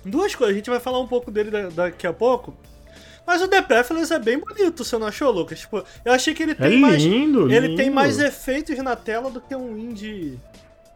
duas 0.04 0.34
coisas. 0.34 0.54
A 0.54 0.56
gente 0.58 0.70
vai 0.70 0.80
falar 0.80 1.00
um 1.00 1.06
pouco 1.08 1.30
dele 1.30 1.50
da- 1.50 1.68
daqui 1.68 2.06
a 2.06 2.12
pouco. 2.12 2.56
Mas 3.26 3.42
o 3.42 3.48
The 3.48 3.62
Pathless 3.62 4.12
é 4.12 4.18
bem 4.18 4.38
bonito, 4.38 4.82
você 4.84 4.98
não 4.98 5.06
achou, 5.06 5.30
Lucas? 5.30 5.60
Tipo, 5.60 5.84
eu 6.04 6.12
achei 6.12 6.34
que 6.34 6.42
ele 6.42 6.52
É 6.52 6.54
tem 6.54 6.80
mais. 6.80 7.00
lindo, 7.02 7.52
Ele 7.52 7.76
tem 7.76 7.84
lindo. 7.86 7.94
mais 7.94 8.18
efeitos 8.18 8.76
na 8.78 8.96
tela 8.96 9.30
do 9.30 9.40
que 9.40 9.54
um 9.54 9.76
indie 9.76 10.40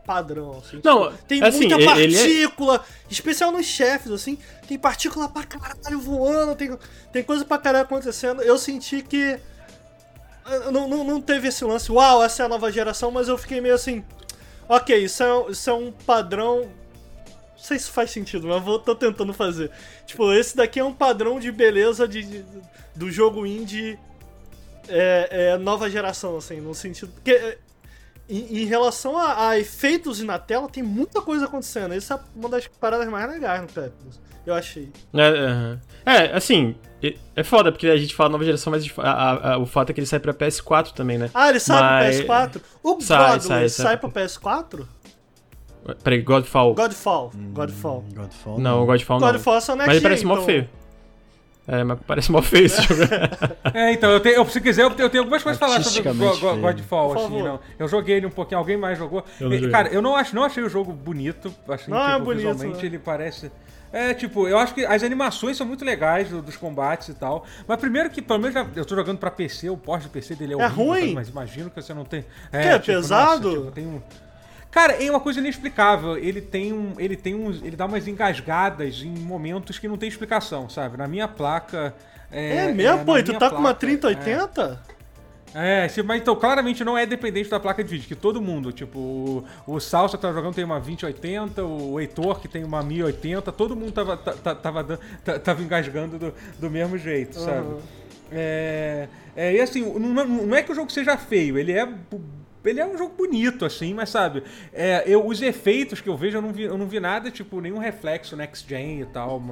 padrão, 0.07 0.59
assim. 0.65 0.81
Não, 0.85 1.11
Tipo, 1.11 1.23
tem 1.27 1.43
assim, 1.43 1.59
muita 1.59 1.75
é- 1.83 1.85
partícula, 1.85 2.85
especial 3.11 3.51
nos 3.53 3.67
chefes, 3.67 4.11
assim. 4.13 4.39
Tem 4.69 4.79
partícula 4.79 5.29
pra 5.29 5.45
caralho 5.45 6.01
voando, 6.01 6.55
tem, 6.55 6.77
tem 7.13 7.23
coisa 7.23 7.45
pra 7.45 7.59
caralho 7.59 7.85
acontecendo. 7.85 8.43
Eu 8.43 8.59
senti 8.59 9.03
que. 9.03 9.39
Não, 10.71 10.87
não, 10.87 11.05
não 11.05 11.21
teve 11.23 11.49
esse 11.49 11.65
lance, 11.65 11.91
uau, 11.91 12.23
essa 12.23 12.43
é 12.43 12.47
a 12.47 12.49
nova 12.49 12.71
geração, 12.71 13.11
mas 13.11 13.29
eu 13.29 13.39
fiquei 13.39 13.61
meio 13.61 13.75
assim. 13.75 14.05
Ok, 14.69 14.97
isso 15.05 15.23
é, 15.23 15.51
isso 15.51 15.71
é 15.71 15.73
um 15.73 15.91
padrão. 15.91 16.61
Não 17.57 17.59
sei 17.69 17.79
se 17.79 17.89
faz 17.91 18.11
sentido, 18.11 18.47
mas 18.47 18.63
vou, 18.63 18.79
tô 18.79 18.95
tentando 18.95 19.33
fazer. 19.33 19.71
Tipo, 20.07 20.33
esse 20.35 20.55
daqui 20.55 20.79
é 20.81 20.85
um 20.85 20.93
padrão 20.93 21.41
de 21.41 21.51
beleza 21.51 22.07
de, 22.07 22.23
de- 22.23 22.45
do 22.95 23.11
jogo 23.11 23.47
indie 23.47 23.99
é, 24.87 25.29
é, 25.55 25.57
nova 25.57 25.89
geração, 25.89 26.37
assim, 26.37 26.61
no 26.61 26.75
sentido. 26.75 27.11
Porque 27.15 27.31
é, 27.33 27.59
em, 28.29 28.63
em 28.63 28.65
relação 28.65 29.17
a, 29.19 29.49
a 29.51 29.59
efeitos 29.59 30.21
na 30.23 30.39
tela, 30.39 30.69
tem 30.69 30.83
muita 30.83 31.21
coisa 31.21 31.45
acontecendo. 31.47 31.93
Essa 31.95 32.15
é 32.15 32.19
uma 32.35 32.49
das 32.49 32.67
paradas 32.67 33.09
mais 33.09 33.31
legais 33.31 33.61
no 33.63 33.67
Peppers. 33.69 34.21
Eu 34.47 34.55
achei. 34.55 34.91
É, 35.15 35.23
aham. 35.23 35.81
É, 36.05 36.37
assim, 36.37 36.75
é- 37.35 37.43
foda, 37.43 37.73
porque 37.73 37.87
a 37.89 37.97
gente 37.97 38.15
fala 38.15 38.29
nova 38.31 38.45
geração, 38.45 38.71
mas 38.71 38.87
a- 38.99 39.03
a- 39.11 39.53
a- 39.55 39.59
o 39.59 39.65
fato 39.65 39.89
é 39.91 39.93
que 39.95 40.01
ele 40.01 40.07
sai 40.07 40.21
pra 40.21 40.35
PS4 40.35 40.93
também, 40.93 41.17
né? 41.17 41.31
Ah, 41.33 41.49
ele 41.49 41.59
sai 41.61 41.81
Mas- 41.81 42.17
pro 42.17 42.27
PS4? 42.27 42.61
O 42.83 43.01
Sai, 43.01 43.19
Godless 43.19 43.47
sai, 43.49 43.69
sai, 43.71 43.87
sai. 43.87 43.97
pro 43.97 44.11
PS4? 44.11 44.87
Peraí, 46.03 46.23
Godfall. 46.23 46.75
Godfall. 46.75 47.31
Godfall. 47.53 48.05
Godfall. 48.15 48.59
Não, 48.59 48.83
o 48.83 48.87
Godfall 48.87 49.21
não. 49.21 49.33
Godfall 49.33 49.57
é 49.57 49.61
só 49.61 49.73
next 49.75 49.87
Mas 49.87 49.97
ele 49.97 50.03
parece 50.03 50.25
mó 50.25 50.35
então- 50.35 50.45
feio. 50.47 50.69
É, 51.67 51.83
mas 51.83 51.99
parece 52.07 52.31
mó 52.31 52.43
feio 52.43 52.67
esse 52.67 52.83
jogo. 52.83 53.01
É, 53.73 53.93
então, 53.93 54.11
eu 54.11 54.21
tenho, 54.21 54.37
eu- 54.37 54.47
se 54.47 54.61
quiser, 54.61 54.83
eu 54.83 54.91
tenho, 54.91 55.07
eu 55.07 55.11
tenho 55.11 55.23
algumas 55.23 55.43
coisas 55.43 55.59
pra 55.59 55.67
falar 55.69 55.83
sobre 55.83 56.09
o 56.09 56.15
Go- 56.15 56.39
Go-. 56.39 56.57
Godfall, 56.59 57.13
assim, 57.15 57.43
não. 57.43 57.59
Eu 57.79 57.89
joguei 57.89 58.17
ele 58.17 58.27
um 58.27 58.31
pouquinho, 58.31 58.59
alguém 58.59 58.77
mais 58.77 58.97
jogou. 58.99 59.25
Eu 59.41 59.49
não 59.49 59.57
E, 59.57 59.71
cara, 59.71 59.89
eu 59.89 60.01
não, 60.03 60.15
acho, 60.15 60.35
não 60.35 60.45
achei 60.45 60.63
o 60.63 60.69
jogo 60.69 60.93
bonito, 60.93 61.53
assim, 61.69 61.91
Não 61.91 62.01
é 62.07 62.13
tipo, 62.13 62.25
bonito, 62.27 62.37
visualmente 62.49 62.81
né? 62.83 62.87
ele 62.87 62.99
parece... 62.99 63.51
É, 63.93 64.13
tipo, 64.13 64.49
eu 64.49 64.59
acho 64.59 64.75
que 64.75 64.85
as 64.85 65.03
animações 65.05 65.57
são 65.57 65.65
muito 65.67 65.85
legais 65.85 66.29
do- 66.29 66.43
dos 66.43 66.57
combates 66.57 67.09
e 67.09 67.15
tal. 67.15 67.47
Mas 67.67 67.79
primeiro 67.79 68.11
que, 68.11 68.21
pelo 68.21 68.41
menos, 68.41 68.55
eu 68.77 68.85
tô 68.85 68.95
jogando 68.97 69.19
pra 69.19 69.31
PC, 69.31 69.71
o 69.71 69.77
porte 69.77 70.05
do 70.09 70.11
PC 70.11 70.35
dele 70.35 70.53
é, 70.55 70.57
É 70.57 70.67
horrível, 70.67 70.85
ruim? 70.85 71.15
Mas 71.15 71.29
imagino 71.29 71.71
que 71.71 71.81
você 71.81 71.95
não 71.95 72.05
tem... 72.05 72.23
Que, 72.51 72.57
é 72.57 72.79
pesado? 72.79 73.49
nossa, 73.49 73.61
tipo, 73.61 73.71
tem 73.73 73.87
um... 73.87 74.03
Cara, 74.75 74.95
é 75.01 75.09
uma 75.09 75.21
coisa 75.21 75.39
inexplicável. 75.39 76.19
Ele 76.19 76.41
tem 76.41 76.73
um. 76.73 76.95
Ele 76.99 77.17
tem 77.17 77.33
uns. 77.33 77.63
Ele 77.63 77.77
dá 77.77 77.87
umas 77.87 78.09
engasgadas 78.09 79.03
em 79.05 79.11
momentos 79.17 79.79
que 79.79 79.87
não 79.87 79.97
tem 79.97 80.09
explicação, 80.09 80.69
sabe? 80.69 80.97
Na 80.99 81.07
minha 81.07 81.29
placa. 81.29 81.95
É, 82.33 82.57
É, 82.57 82.73
mesmo, 82.73 82.99
na 82.99 83.05
pô, 83.05 83.17
e 83.17 83.23
tu 83.23 83.33
tá 83.35 83.49
com 83.51 83.55
uma 83.57 83.73
placa, 83.73 83.79
3080? 83.79 84.83
É, 85.55 85.87
se- 85.87 86.03
mas 86.03 86.21
então, 86.21 86.35
claramente 86.35 86.83
não 86.83 86.99
é 86.99 87.07
dependente 87.07 87.49
da 87.49 87.61
placa 87.61 87.85
de 87.85 87.89
vídeo, 87.89 88.09
que 88.09 88.17
todo 88.17 88.43
mundo, 88.43 88.73
tipo, 88.73 88.99
o, 88.99 89.45
o 89.69 89.79
Salsa 89.79 90.17
que 90.17 90.23
tava 90.23 90.35
jogando 90.35 90.53
tem 90.57 90.65
uma 90.65 90.81
2080, 90.81 91.63
o 91.65 92.01
Heitor 92.01 92.41
que 92.41 92.49
tem 92.49 92.65
uma 92.65 92.83
1080, 92.83 93.53
todo 93.53 93.77
mundo 93.77 93.93
tava, 93.93 94.17
ta- 94.17 94.33
ta- 94.33 94.55
tava, 94.57 94.83
dan- 94.83 94.99
ta- 95.25 95.39
tava 95.39 95.63
engasgando 95.63 96.19
do, 96.19 96.35
do 96.59 96.69
mesmo 96.69 96.99
jeito, 96.99 97.39
sabe? 97.39 97.59
Aham. 97.59 97.79
É, 98.33 99.07
é, 99.37 99.53
e 99.55 99.61
assim, 99.61 99.83
não, 99.97 100.27
não 100.27 100.57
é 100.57 100.63
que 100.65 100.73
o 100.73 100.75
jogo 100.75 100.91
seja 100.91 101.17
feio, 101.17 101.57
ele 101.57 101.71
é. 101.71 101.87
Ele 102.65 102.81
é 102.81 102.87
um 102.87 102.97
jogo 102.97 103.15
bonito, 103.17 103.65
assim, 103.65 103.93
mas 103.95 104.11
sabe, 104.11 104.43
é, 104.73 105.05
eu, 105.07 105.27
os 105.27 105.43
efeitos 105.43 106.01
que 106.01 106.09
eu 106.09 106.17
vejo, 106.17 106.39
eu 106.39 106.43
não, 106.43 106.53
vi, 106.53 106.63
eu 106.63 106.79
não 106.79 106.87
vi 106.87 106.99
nada, 107.01 107.31
tipo, 107.31 107.61
nenhum 107.61 107.79
reflexo 107.79 108.37
next 108.37 108.69
gen 108.69 109.03
e 109.03 109.07
tal, 109.07 109.43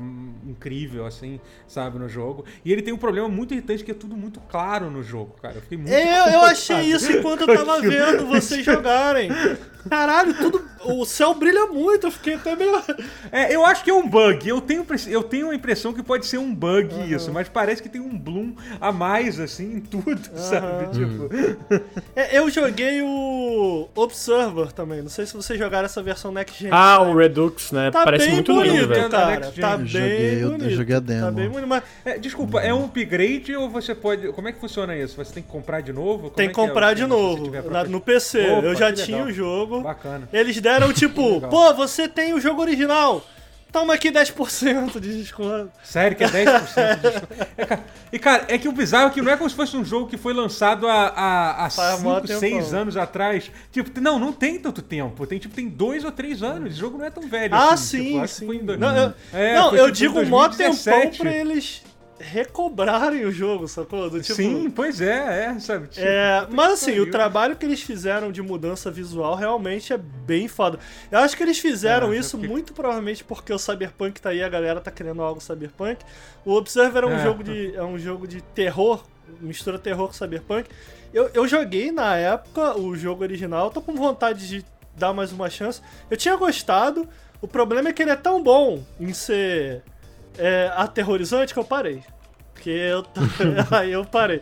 incrível, 0.47 1.07
assim, 1.07 1.41
sabe, 1.67 1.99
no 1.99 2.09
jogo. 2.09 2.45
E 2.65 2.73
ele 2.73 2.83
tem 2.83 2.93
um 2.93 2.99
problema 2.99 3.29
muito 3.29 3.53
irritante 3.53 3.85
que 3.85 3.91
é 3.91 3.95
tudo 3.95 4.17
muito 4.17 4.41
claro 4.41 4.91
no 4.91 5.03
jogo, 5.03 5.37
cara. 5.41 5.57
Eu 5.57 5.63
fiquei 5.63 5.79
muito 5.79 5.93
É, 5.93 6.15
eu 6.15 6.21
incomodado 6.21 6.47
achei 6.53 6.81
isso 6.81 7.13
enquanto 7.13 7.43
eu 7.43 7.55
tava 7.55 7.81
vendo 7.81 8.27
vocês 8.27 8.65
jogarem. 8.65 9.31
Caralho, 9.89 10.35
tudo. 10.35 10.72
O 10.85 11.05
céu 11.05 11.35
brilha 11.35 11.67
muito, 11.67 12.07
eu 12.07 12.11
fiquei 12.11 12.35
até 12.35 12.55
meio. 12.57 12.73
É, 13.31 13.55
eu 13.55 13.65
acho 13.65 13.85
que 13.85 13.91
é 13.91 13.95
um 13.95 14.09
bug. 14.09 14.49
Eu 14.49 14.61
tenho, 14.61 14.85
eu 15.09 15.23
tenho 15.23 15.51
a 15.51 15.55
impressão 15.55 15.93
que 15.93 16.03
pode 16.03 16.27
ser 16.27 16.39
um 16.39 16.55
bug 16.55 16.95
isso, 17.13 17.33
mas 17.33 17.49
parece 17.49 17.83
que 17.83 17.89
tem 17.89 18.01
um 18.01 18.17
bloom 18.19 18.53
a 18.81 18.91
mais, 18.93 19.39
assim, 19.41 19.77
em 19.77 19.81
tudo, 19.81 20.21
sabe? 20.35 20.89
Tipo. 20.93 21.29
É, 22.15 22.39
eu 22.39 22.51
joguei 22.51 23.01
o 23.03 23.89
Observer 23.95 24.71
também. 24.73 25.01
Não 25.03 25.09
sei 25.09 25.25
se 25.27 25.35
vocês 25.35 25.59
jogaram 25.59 25.87
essa 25.87 26.03
versão 26.03 26.31
Next 26.33 26.61
Gen. 26.63 26.71
ah, 26.73 27.01
o 27.01 27.17
Redux, 27.17 27.73
né? 27.73 27.91
Tá 27.91 28.05
parece 28.05 28.27
bem 28.27 28.35
muito 28.35 28.53
bonito, 28.53 28.73
lindo, 28.75 28.89
velho. 28.89 29.09
cara. 29.11 29.51
Tá 29.53 29.77
bem 29.77 29.81
Eu 29.81 29.87
joguei- 29.87 30.35
eu- 30.35 30.39
eu 30.41 30.51
bonito. 30.59 30.71
joguei 30.71 30.97
a 30.97 31.01
demo. 31.01 31.21
Tá 31.23 31.31
bem 31.31 31.49
bonito, 31.49 31.67
mas 31.69 31.83
É, 32.05 32.19
desculpa, 32.19 32.61
é 32.61 32.73
um 32.75 32.85
upgrade 32.85 33.57
ou 33.57 33.69
você 33.71 33.95
pode. 33.95 34.29
Como 34.33 34.49
é 34.49 34.53
que 34.53 34.61
funciona 34.61 34.97
isso? 34.97 35.17
Você 35.17 35.33
tem 35.33 35.43
que 35.43 35.49
comprar 35.49 35.81
de 35.81 35.93
novo? 35.93 36.25
Como 36.25 36.31
tem 36.31 36.47
é 36.47 36.53
que 36.53 36.61
é 36.61 36.67
comprar 36.69 36.95
de 36.95 37.07
novo. 37.07 37.51
próprio- 37.51 37.91
no 37.91 38.01
PC. 38.01 38.41
Opa, 38.51 38.67
eu 38.67 38.75
já 38.75 38.93
tinha 38.93 39.19
legal. 39.19 39.31
o 39.31 39.33
jogo. 39.33 39.81
Bacana. 39.81 40.29
Eles 40.33 40.61
deram 40.61 40.72
tipo, 40.93 41.35
legal. 41.35 41.51
pô, 41.51 41.75
você 41.75 42.09
tem 42.09 42.33
o 42.35 42.41
jogo 42.41 42.61
original. 42.63 43.25
Toma 43.71 43.95
aqui 43.95 44.11
10% 44.13 45.01
de 45.01 45.17
desconto. 45.23 45.71
Sério 45.83 46.15
que 46.15 46.23
é 46.23 46.29
10% 46.29 46.95
de 46.95 47.01
desconto. 47.01 47.29
É, 47.57 47.65
cara, 47.67 47.85
e 48.13 48.19
cara, 48.19 48.45
é 48.49 48.59
que 48.59 48.69
o 48.69 48.73
bizarro 48.73 49.07
é 49.09 49.11
que 49.11 49.23
não 49.23 49.33
é 49.33 49.37
como 49.37 49.49
se 49.49 49.57
fosse 49.57 49.75
um 49.77 49.85
jogo 49.85 50.07
que 50.09 50.19
foi 50.19 50.35
lançado 50.35 50.87
há, 50.87 51.07
há, 51.09 51.65
há 51.67 51.71
Faz 51.71 52.03
mó 52.03 52.17
5, 52.21 52.27
6 52.39 52.41
tempão. 52.65 52.81
anos 52.81 52.97
atrás. 52.99 53.51
Tipo, 53.71 53.99
não, 54.01 54.19
não 54.19 54.31
tem 54.33 54.59
tanto 54.59 54.83
tempo. 54.83 55.27
Tem 55.27 55.39
tipo, 55.39 55.55
tem 55.55 55.69
2 55.71 56.05
ou 56.05 56.13
3 56.13 56.43
anos. 56.43 56.75
O 56.75 56.79
jogo 56.79 56.99
não 56.99 57.05
é 57.07 57.11
tão 57.11 57.27
velho 57.27 57.55
Ah, 57.55 57.73
assim. 57.73 57.99
sim, 57.99 58.13
tipo, 58.15 58.29
sim. 58.29 58.47
foi 58.47 58.57
em 58.57 58.65
do- 58.65 58.77
Não, 58.77 58.95
eu, 58.95 59.15
É, 59.33 59.55
não, 59.55 59.75
eu 59.75 59.91
tipo, 59.91 60.15
digo 60.21 60.27
mó 60.31 60.49
tempão 60.49 60.67
2017. 60.75 61.19
pra 61.21 61.33
eles 61.33 61.83
recobrarem 62.23 63.25
o 63.25 63.33
jogo, 63.33 63.67
sacou? 63.69 64.09
Do 64.09 64.21
tipo, 64.21 64.35
Sim, 64.35 64.71
pois 64.71 65.01
é, 65.01 65.47
é, 65.55 65.59
sabe? 65.59 65.89
Tipo, 65.89 66.07
É, 66.07 66.47
mas 66.51 66.73
assim, 66.75 66.99
o 67.01 67.11
trabalho 67.11 67.57
que 67.57 67.67
eles 67.67 67.83
fizeram 67.83 68.31
de 68.33 68.41
mudança 68.41 68.91
visual 68.91 69.35
realmente 69.35 69.93
é 69.93 69.99
bem 69.99 70.49
foda. 70.49 70.79
Eu 71.11 71.19
acho 71.19 71.37
que 71.37 71.43
eles 71.43 71.59
fizeram 71.59 72.13
É, 72.13 72.17
isso 72.19 72.37
é 72.37 72.39
porque- 72.39 72.53
muito 72.53 72.73
provavelmente 72.73 73.25
porque 73.25 73.53
o 73.53 73.59
Cyberpunk 73.59 74.21
tá 74.21 74.31
aí, 74.31 74.43
a 74.43 74.49
galera 74.49 74.81
tá 74.81 74.91
querendo 74.91 75.21
algo 75.23 75.41
Cyberpunk. 75.41 76.05
O 76.45 76.53
Observer 76.55 77.05
é 77.05 77.07
um 77.07 77.13
É. 77.19 77.23
jogo 77.23 77.43
de 77.45 77.75
é 77.75 77.83
um 77.83 77.99
jogo 77.99 78.27
de 78.27 78.41
terror, 78.41 79.05
mistura 79.41 79.79
terror 79.79 80.07
com 80.09 80.15
Cyberpunk. 80.15 80.69
Eu, 81.13 81.31
eu 81.35 81.47
joguei 81.47 81.93
na 81.93 82.17
época 82.17 82.79
o 82.79 82.97
jogo 82.97 83.23
original, 83.23 83.71
tô 83.71 83.83
com 83.83 83.95
vontade 83.95 84.49
de 84.49 84.65
dar 84.97 85.13
mais 85.13 85.33
uma 85.33 85.51
chance. 85.51 85.81
Eu 86.11 86.17
tinha 86.17 86.37
gostado. 86.37 87.09
O 87.41 87.49
problema 87.49 87.89
é 87.89 87.93
que 87.93 88.01
ele 88.03 88.13
é 88.13 88.17
tão 88.17 88.43
bom 88.43 88.83
em 89.01 89.13
ser 89.13 89.83
é, 90.39 90.71
aterrorizante 90.77 91.53
que 91.53 91.59
eu 91.59 91.65
parei. 91.65 92.03
Porque 92.63 92.71
eu. 92.71 93.05
aí 93.77 93.93
eu 93.93 94.05
parei. 94.05 94.41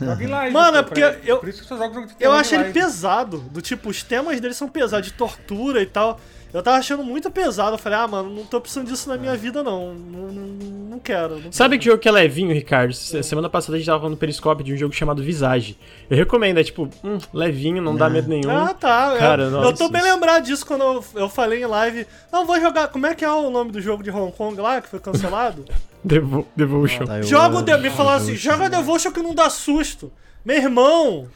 Joga 0.00 0.22
em 0.22 0.26
live. 0.26 0.52
Mano, 0.52 0.76
é 0.78 0.82
porque 0.82 1.02
eu- 1.24 1.38
Por 1.38 1.48
isso 1.48 1.62
que 1.62 1.68
você 1.68 1.76
joga 1.76 1.94
jogo 1.94 2.06
de 2.06 2.14
Eu 2.20 2.32
acho 2.32 2.54
ele 2.54 2.72
pesado. 2.72 3.38
Do 3.38 3.62
tipo, 3.62 3.88
os 3.88 4.02
temas 4.02 4.38
dele 4.40 4.54
são 4.54 4.68
pesados, 4.68 5.06
de 5.08 5.14
tortura 5.14 5.80
e 5.82 5.86
tal. 5.86 6.20
Eu 6.52 6.62
tava 6.62 6.76
achando 6.76 7.02
muito 7.02 7.30
pesado. 7.30 7.72
Eu 7.74 7.78
falei, 7.78 7.98
ah, 7.98 8.06
mano, 8.06 8.28
não 8.28 8.44
tô 8.44 8.60
precisando 8.60 8.86
disso 8.86 9.08
na 9.08 9.16
minha 9.16 9.34
vida, 9.34 9.62
não. 9.62 9.94
Não, 9.94 10.20
não, 10.28 10.42
não 10.90 10.98
quero. 10.98 11.38
não 11.40 11.50
Sabe 11.50 11.70
quero. 11.70 11.80
que 11.80 11.86
jogo 11.86 11.98
que 11.98 12.06
é 12.06 12.12
levinho, 12.12 12.52
Ricardo? 12.52 12.92
Se- 12.92 13.22
Semana 13.22 13.48
passada 13.48 13.74
a 13.74 13.78
gente 13.78 13.86
tava 13.86 14.00
falando 14.00 14.12
no 14.12 14.18
Periscope 14.18 14.62
de 14.62 14.74
um 14.74 14.76
jogo 14.76 14.92
chamado 14.94 15.22
Visage. 15.22 15.78
Eu 16.10 16.16
recomendo, 16.18 16.58
é 16.58 16.64
tipo, 16.64 16.90
hum, 17.02 17.16
levinho, 17.32 17.80
não 17.80 17.96
dá 17.96 18.10
medo 18.10 18.28
nenhum. 18.28 18.50
Ah, 18.50 18.74
tá. 18.74 19.16
Cara, 19.18 19.44
eu, 19.44 19.50
nossa, 19.50 19.68
eu 19.70 19.72
tô 19.74 19.88
bem 19.88 20.02
isso. 20.02 20.12
lembrado 20.12 20.44
disso 20.44 20.66
quando 20.66 20.82
eu, 20.82 21.04
eu 21.14 21.28
falei 21.30 21.62
em 21.62 21.66
live. 21.66 22.06
Não, 22.30 22.44
vou 22.44 22.60
jogar. 22.60 22.88
Como 22.88 23.06
é 23.06 23.14
que 23.14 23.24
é 23.24 23.32
o 23.32 23.48
nome 23.48 23.72
do 23.72 23.80
jogo 23.80 24.02
de 24.02 24.10
Hong 24.10 24.30
Kong 24.36 24.60
lá, 24.60 24.82
que 24.82 24.88
foi 24.88 25.00
cancelado? 25.00 25.64
Devo- 26.04 26.46
Devotion. 26.56 27.04
Tá, 27.06 27.18
eu- 27.18 27.22
Joga 27.24 27.58
o. 27.58 27.62
De... 27.62 27.76
Me 27.78 27.90
falaram 27.90 28.22
assim: 28.22 28.34
joga 28.36 28.68
Devotion 28.68 29.12
que 29.12 29.22
não 29.22 29.34
dá 29.34 29.48
susto. 29.50 30.12
Meu 30.44 30.56
irmão! 30.56 31.28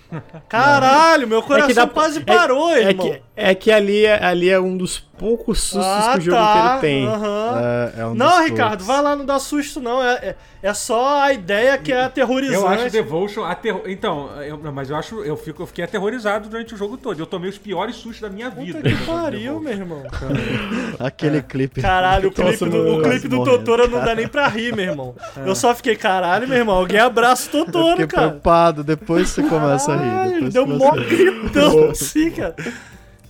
Caralho, 0.48 1.26
meu 1.28 1.42
coração 1.42 1.74
dá- 1.74 1.86
quase 1.86 2.18
é- 2.18 2.24
parou, 2.24 2.70
É 2.74 2.90
irmão. 2.90 3.06
que, 3.10 3.22
é 3.36 3.54
que 3.54 3.70
ali, 3.70 4.04
é, 4.04 4.24
ali 4.24 4.48
é 4.50 4.58
um 4.58 4.76
dos 4.76 4.98
poucos 4.98 5.60
sustos 5.62 5.84
ah, 5.86 6.10
que 6.12 6.18
o 6.18 6.22
jogo 6.22 6.36
tá. 6.36 6.52
inteiro 6.76 6.80
tem. 6.80 7.06
aham. 7.06 7.60
É, 7.96 8.00
é 8.00 8.06
um 8.06 8.14
Não, 8.14 8.42
Ricardo, 8.44 8.70
poucos. 8.70 8.86
vai 8.86 9.02
lá, 9.02 9.16
não 9.16 9.24
dá 9.24 9.38
susto, 9.38 9.80
não. 9.80 10.02
É, 10.02 10.12
é, 10.14 10.36
é 10.62 10.74
só 10.74 11.22
a 11.22 11.32
ideia 11.32 11.76
que 11.78 11.92
é 11.92 12.04
aterrorizante. 12.04 12.60
Eu 12.60 12.68
acho 12.68 12.90
Devotion 12.90 13.44
aterro... 13.44 13.82
Então, 13.86 14.30
eu- 14.42 14.58
não, 14.58 14.72
mas 14.72 14.90
eu 14.90 14.96
acho. 14.96 15.22
Eu, 15.24 15.36
fico, 15.36 15.62
eu 15.62 15.66
fiquei 15.66 15.84
aterrorizado 15.84 16.48
durante 16.48 16.74
o 16.74 16.76
jogo 16.76 16.96
todo. 16.96 17.18
Eu 17.18 17.26
tomei 17.26 17.48
os 17.50 17.58
piores 17.58 17.96
sustos 17.96 18.20
da 18.20 18.28
minha 18.28 18.50
vida. 18.50 18.78
Puta 18.78 18.88
que 18.90 18.94
jogando 18.96 19.22
pariu, 19.22 19.60
meu 19.60 19.72
irmão. 19.72 20.02
Aquele 21.00 21.42
clipe. 21.42 21.80
Caralho, 21.80 22.28
o 22.28 22.32
clipe 22.32 22.64
do, 22.68 22.98
o 22.98 23.02
clipe 23.02 23.28
do 23.28 23.44
Totoro 23.44 23.88
não 23.88 24.04
dá 24.04 24.14
nem 24.14 24.28
pra 24.28 24.46
rir, 24.48 24.74
meu 24.74 24.84
irmão. 24.84 25.14
Eu 25.44 25.54
só 25.54 25.74
fiquei, 25.74 25.96
caralho, 25.96 26.46
meu 26.48 26.58
irmão, 26.58 26.76
alguém 26.76 27.00
abraça 27.00 27.48
o 27.52 27.58
Eu 27.60 27.64
Totoro, 27.66 27.90
fiquei 27.92 28.06
cara. 28.06 28.26
preocupado, 28.28 28.84
depois 28.98 29.30
você 29.30 29.42
começa 29.42 29.92
a 29.92 29.96
rir. 29.96 30.34
Depois 30.34 30.54
deu 30.54 30.66
que 30.66 30.72
mó 30.72 30.90
gritão 30.92 31.90
assim, 31.90 32.30
cara. 32.30 32.56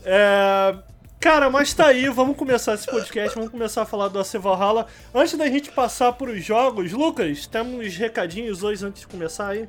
É, 0.05 0.75
Cara, 1.19 1.51
mas 1.51 1.75
tá 1.75 1.87
aí, 1.87 2.09
vamos 2.09 2.37
começar 2.37 2.75
esse 2.75 2.87
podcast, 2.87 3.35
vamos 3.35 3.51
começar 3.51 3.83
a 3.83 3.85
falar 3.87 4.09
do 4.09 4.19
AC 4.19 4.35
Valhalla. 4.35 4.87
Antes 5.13 5.37
da 5.37 5.49
gente 5.49 5.73
passar 5.73 6.13
pros 6.13 6.45
jogos, 6.45 6.93
Lucas, 6.93 7.47
temos 7.47 7.97
recadinhos 7.97 8.63
hoje 8.63 8.87
antes 8.87 9.01
de 9.01 9.09
começar 9.09 9.49
aí? 9.49 9.69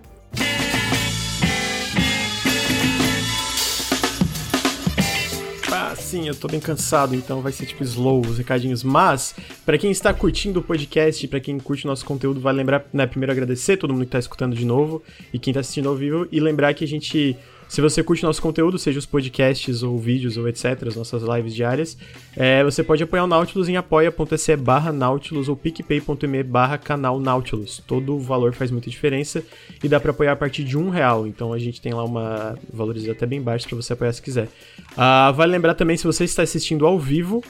Sim, 6.01 6.27
eu 6.27 6.35
tô 6.35 6.47
bem 6.47 6.59
cansado, 6.59 7.15
então 7.15 7.41
vai 7.41 7.51
ser 7.51 7.65
tipo 7.65 7.83
slow 7.83 8.21
os 8.21 8.37
recadinhos. 8.37 8.83
Mas, 8.83 9.35
pra 9.65 9.77
quem 9.77 9.91
está 9.91 10.13
curtindo 10.13 10.59
o 10.59 10.63
podcast, 10.63 11.27
pra 11.27 11.39
quem 11.39 11.59
curte 11.59 11.85
o 11.85 11.87
nosso 11.87 12.05
conteúdo, 12.05 12.39
vale 12.39 12.57
lembrar, 12.57 12.85
né, 12.93 13.05
primeiro 13.05 13.31
agradecer 13.31 13.77
todo 13.77 13.93
mundo 13.93 14.05
que 14.05 14.11
tá 14.11 14.19
escutando 14.19 14.55
de 14.55 14.65
novo 14.65 15.03
e 15.33 15.39
quem 15.39 15.53
tá 15.53 15.59
assistindo 15.59 15.89
ao 15.89 15.95
vivo, 15.95 16.27
e 16.31 16.39
lembrar 16.39 16.73
que 16.73 16.83
a 16.83 16.87
gente. 16.87 17.35
Se 17.67 17.81
você 17.81 18.01
curte 18.01 18.23
nosso 18.23 18.41
conteúdo, 18.41 18.79
seja 18.79 18.97
os 18.97 19.05
podcasts 19.05 19.83
ou 19.83 19.97
vídeos 19.99 20.37
ou 20.37 20.47
etc., 20.47 20.87
as 20.87 20.95
nossas 20.95 21.21
lives 21.21 21.53
diárias, 21.53 21.97
é, 22.35 22.63
você 22.63 22.81
pode 22.81 23.03
apoiar 23.03 23.25
o 23.25 23.27
Nautilus 23.27 23.67
em 23.67 23.75
apoia.se 23.75 24.55
barra 24.55 24.91
Nautilus 24.91 25.49
ou 25.49 25.55
picpay.me 25.55 26.43
barra 26.43 26.77
canal 26.77 27.19
Nautilus. 27.19 27.83
Todo 27.85 28.15
o 28.15 28.19
valor 28.19 28.53
faz 28.53 28.71
muita 28.71 28.89
diferença 28.89 29.43
e 29.83 29.87
dá 29.87 29.99
pra 29.99 30.11
apoiar 30.11 30.31
a 30.31 30.35
partir 30.35 30.63
de 30.63 30.77
um 30.77 30.89
real. 30.89 31.27
Então 31.27 31.51
a 31.51 31.59
gente 31.59 31.81
tem 31.81 31.93
lá 31.93 32.03
uma 32.03 32.57
valores 32.71 33.07
até 33.09 33.25
bem 33.25 33.41
baixos 33.41 33.67
pra 33.67 33.75
você 33.75 33.93
apoiar 33.93 34.13
se 34.13 34.21
quiser. 34.21 34.47
Ah, 34.95 35.31
vale 35.31 35.51
lembrar 35.51 35.73
também, 35.73 35.97
se 35.97 36.05
você 36.05 36.23
está 36.23 36.43
assistindo 36.43 36.85
ao 36.85 36.97
vivo, 36.97 37.43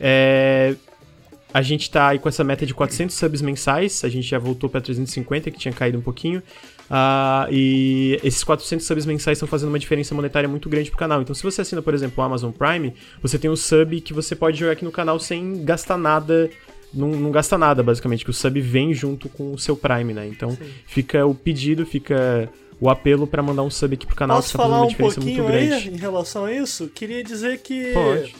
é, 0.00 0.74
a 1.54 1.60
gente 1.60 1.90
tá 1.90 2.08
aí 2.08 2.18
com 2.18 2.28
essa 2.28 2.42
meta 2.42 2.64
de 2.64 2.72
400 2.72 3.14
subs 3.14 3.42
mensais, 3.42 4.02
a 4.04 4.08
gente 4.08 4.26
já 4.26 4.38
voltou 4.38 4.70
pra 4.70 4.80
350, 4.80 5.50
que 5.50 5.58
tinha 5.58 5.72
caído 5.72 5.98
um 5.98 6.02
pouquinho. 6.02 6.42
Ah, 6.94 7.48
e 7.50 8.20
esses 8.22 8.44
400 8.44 8.86
subs 8.86 9.06
mensais 9.06 9.38
estão 9.38 9.48
fazendo 9.48 9.70
uma 9.70 9.78
diferença 9.78 10.14
monetária 10.14 10.46
muito 10.46 10.68
grande 10.68 10.90
pro 10.90 10.98
canal. 10.98 11.22
Então, 11.22 11.34
se 11.34 11.42
você 11.42 11.62
assina, 11.62 11.80
por 11.80 11.94
exemplo, 11.94 12.22
o 12.22 12.26
Amazon 12.26 12.50
Prime, 12.52 12.92
você 13.22 13.38
tem 13.38 13.50
um 13.50 13.56
sub 13.56 13.98
que 14.02 14.12
você 14.12 14.36
pode 14.36 14.58
jogar 14.58 14.72
aqui 14.72 14.84
no 14.84 14.92
canal 14.92 15.18
sem 15.18 15.64
gastar 15.64 15.96
nada. 15.96 16.50
Não, 16.92 17.08
não 17.08 17.30
gasta 17.30 17.56
nada, 17.56 17.82
basicamente, 17.82 18.22
que 18.24 18.30
o 18.30 18.34
sub 18.34 18.60
vem 18.60 18.92
junto 18.92 19.26
com 19.30 19.54
o 19.54 19.58
seu 19.58 19.74
Prime, 19.74 20.12
né? 20.12 20.26
Então, 20.28 20.54
fica 20.86 21.24
o 21.24 21.34
pedido, 21.34 21.86
fica 21.86 22.50
o 22.78 22.90
apelo 22.90 23.26
pra 23.26 23.42
mandar 23.42 23.62
um 23.62 23.70
sub 23.70 23.94
aqui 23.94 24.06
pro 24.06 24.14
canal, 24.14 24.36
Posso 24.36 24.50
que 24.50 24.56
tá 24.58 24.62
falar 24.62 24.76
uma 24.76 24.84
um 24.84 24.88
diferença 24.88 25.18
muito 25.18 25.36
pouquinho 25.36 25.56
aí 25.58 25.68
grande. 25.68 25.88
em 25.88 25.96
relação 25.96 26.44
a 26.44 26.52
isso? 26.52 26.88
Queria 26.88 27.24
dizer 27.24 27.60
que 27.60 27.92
Pode. 27.94 28.34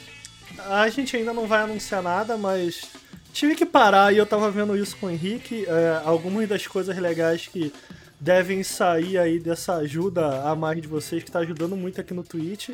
a 0.69 0.87
gente 0.91 1.17
ainda 1.17 1.33
não 1.33 1.47
vai 1.47 1.63
anunciar 1.63 2.03
nada, 2.03 2.37
mas 2.37 2.83
tive 3.33 3.55
que 3.55 3.65
parar 3.65 4.13
e 4.13 4.19
eu 4.19 4.27
tava 4.27 4.51
vendo 4.51 4.77
isso 4.77 4.95
com 4.99 5.07
o 5.07 5.11
Henrique. 5.11 5.65
é, 5.67 6.03
algumas 6.05 6.47
das 6.47 6.67
coisas 6.67 6.95
legais 6.99 7.47
que 7.47 7.73
devem 8.23 8.63
sair 8.63 9.19
aí 9.19 9.41
dessa 9.41 9.75
ajuda 9.75 10.43
a 10.49 10.55
mais 10.55 10.81
de 10.81 10.87
vocês, 10.87 11.25
que 11.25 11.31
tá 11.31 11.41
ajudando 11.41 11.77
muito 11.77 12.01
aqui 12.01 12.15
no 12.15 12.23
Twitch. 12.23 12.71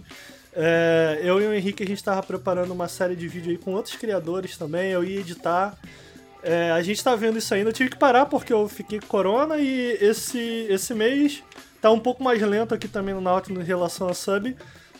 É, 0.54 1.20
eu 1.22 1.40
e 1.40 1.46
o 1.46 1.54
Henrique, 1.54 1.82
a 1.82 1.86
gente 1.86 2.04
tava 2.04 2.22
preparando 2.22 2.70
uma 2.70 2.86
série 2.86 3.16
de 3.16 3.26
vídeo 3.26 3.50
aí 3.50 3.56
com 3.56 3.72
outros 3.72 3.96
criadores 3.96 4.58
também, 4.58 4.90
eu 4.90 5.02
ia 5.02 5.20
editar. 5.20 5.74
É, 6.42 6.70
a 6.70 6.82
gente 6.82 7.02
tá 7.02 7.16
vendo 7.16 7.38
isso 7.38 7.52
ainda, 7.54 7.70
eu 7.70 7.72
tive 7.72 7.88
que 7.88 7.96
parar 7.96 8.26
porque 8.26 8.52
eu 8.52 8.68
fiquei 8.68 9.00
com 9.00 9.06
corona 9.06 9.56
e 9.56 9.96
esse, 10.02 10.66
esse 10.68 10.92
mês 10.92 11.42
tá 11.80 11.90
um 11.90 11.98
pouco 11.98 12.22
mais 12.22 12.42
lento 12.42 12.74
aqui 12.74 12.86
também 12.86 13.14
no 13.14 13.20
Nautilus 13.20 13.62
em 13.62 13.66
relação 13.66 14.06
a 14.06 14.14
sub, 14.14 14.54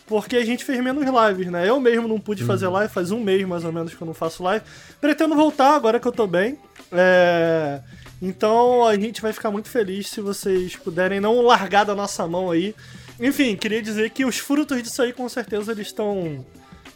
porque 0.07 0.35
a 0.35 0.43
gente 0.43 0.65
fez 0.65 0.83
menos 0.83 1.05
lives, 1.05 1.51
né? 1.51 1.69
Eu 1.69 1.79
mesmo 1.79 2.07
não 2.07 2.19
pude 2.19 2.43
fazer 2.43 2.67
live, 2.69 2.91
faz 2.91 3.11
um 3.11 3.19
mês 3.19 3.47
mais 3.47 3.63
ou 3.63 3.71
menos 3.71 3.93
que 3.93 4.01
eu 4.01 4.07
não 4.07 4.15
faço 4.15 4.41
live. 4.41 4.65
Pretendo 4.99 5.35
voltar 5.35 5.75
agora 5.75 5.99
que 5.99 6.07
eu 6.07 6.11
tô 6.11 6.25
bem. 6.25 6.57
É, 6.91 7.81
Então 8.21 8.85
a 8.85 8.95
gente 8.95 9.21
vai 9.21 9.31
ficar 9.31 9.49
muito 9.51 9.69
feliz 9.69 10.09
se 10.09 10.19
vocês 10.21 10.75
puderem 10.75 11.19
não 11.19 11.41
largar 11.41 11.85
da 11.85 11.95
nossa 11.95 12.27
mão 12.27 12.51
aí. 12.51 12.75
Enfim, 13.19 13.55
queria 13.55 13.81
dizer 13.81 14.09
que 14.11 14.25
os 14.25 14.37
frutos 14.37 14.81
disso 14.83 15.01
aí 15.01 15.13
com 15.13 15.27
certeza 15.29 15.71
eles 15.71 15.87
estão 15.87 16.45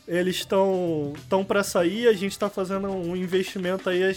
eles 0.08 0.36
estão 0.38 1.14
estão 1.16 1.46
para 1.46 1.64
sair, 1.64 2.08
a 2.08 2.14
gente 2.14 2.38
tá 2.38 2.50
fazendo 2.50 2.90
um 2.90 3.16
investimento 3.16 3.90
aí, 3.90 4.04
a- 4.04 4.16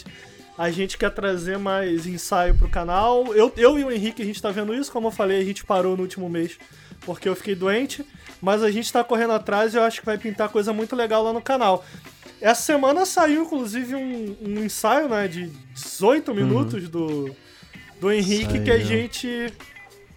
a 0.58 0.70
gente 0.70 0.96
quer 0.98 1.10
trazer 1.10 1.58
mais 1.58 2.06
ensaio 2.06 2.56
pro 2.56 2.68
canal. 2.68 3.32
Eu, 3.34 3.52
eu 3.56 3.78
e 3.78 3.84
o 3.84 3.90
Henrique 3.92 4.22
a 4.22 4.24
gente 4.24 4.40
tá 4.42 4.50
vendo 4.50 4.74
isso, 4.74 4.90
como 4.90 5.08
eu 5.08 5.12
falei, 5.12 5.40
a 5.40 5.44
gente 5.44 5.64
parou 5.64 5.96
no 5.96 6.02
último 6.02 6.28
mês 6.28 6.58
porque 7.02 7.28
eu 7.28 7.36
fiquei 7.36 7.54
doente, 7.54 8.04
mas 8.40 8.62
a 8.64 8.70
gente 8.70 8.92
tá 8.92 9.04
correndo 9.04 9.32
atrás 9.34 9.74
e 9.74 9.76
eu 9.76 9.82
acho 9.82 10.00
que 10.00 10.06
vai 10.06 10.18
pintar 10.18 10.48
coisa 10.48 10.72
muito 10.72 10.96
legal 10.96 11.22
lá 11.22 11.32
no 11.32 11.42
canal. 11.42 11.84
Essa 12.40 12.62
semana 12.62 13.06
saiu 13.06 13.42
inclusive 13.44 13.94
um, 13.94 14.36
um 14.42 14.64
ensaio, 14.64 15.08
né, 15.08 15.26
de 15.26 15.50
18 15.74 16.34
minutos 16.34 16.88
do 16.88 17.34
do 18.00 18.12
Henrique 18.12 18.60
que 18.60 18.70
a 18.70 18.74
Saiu. 18.74 18.86
gente 18.86 19.52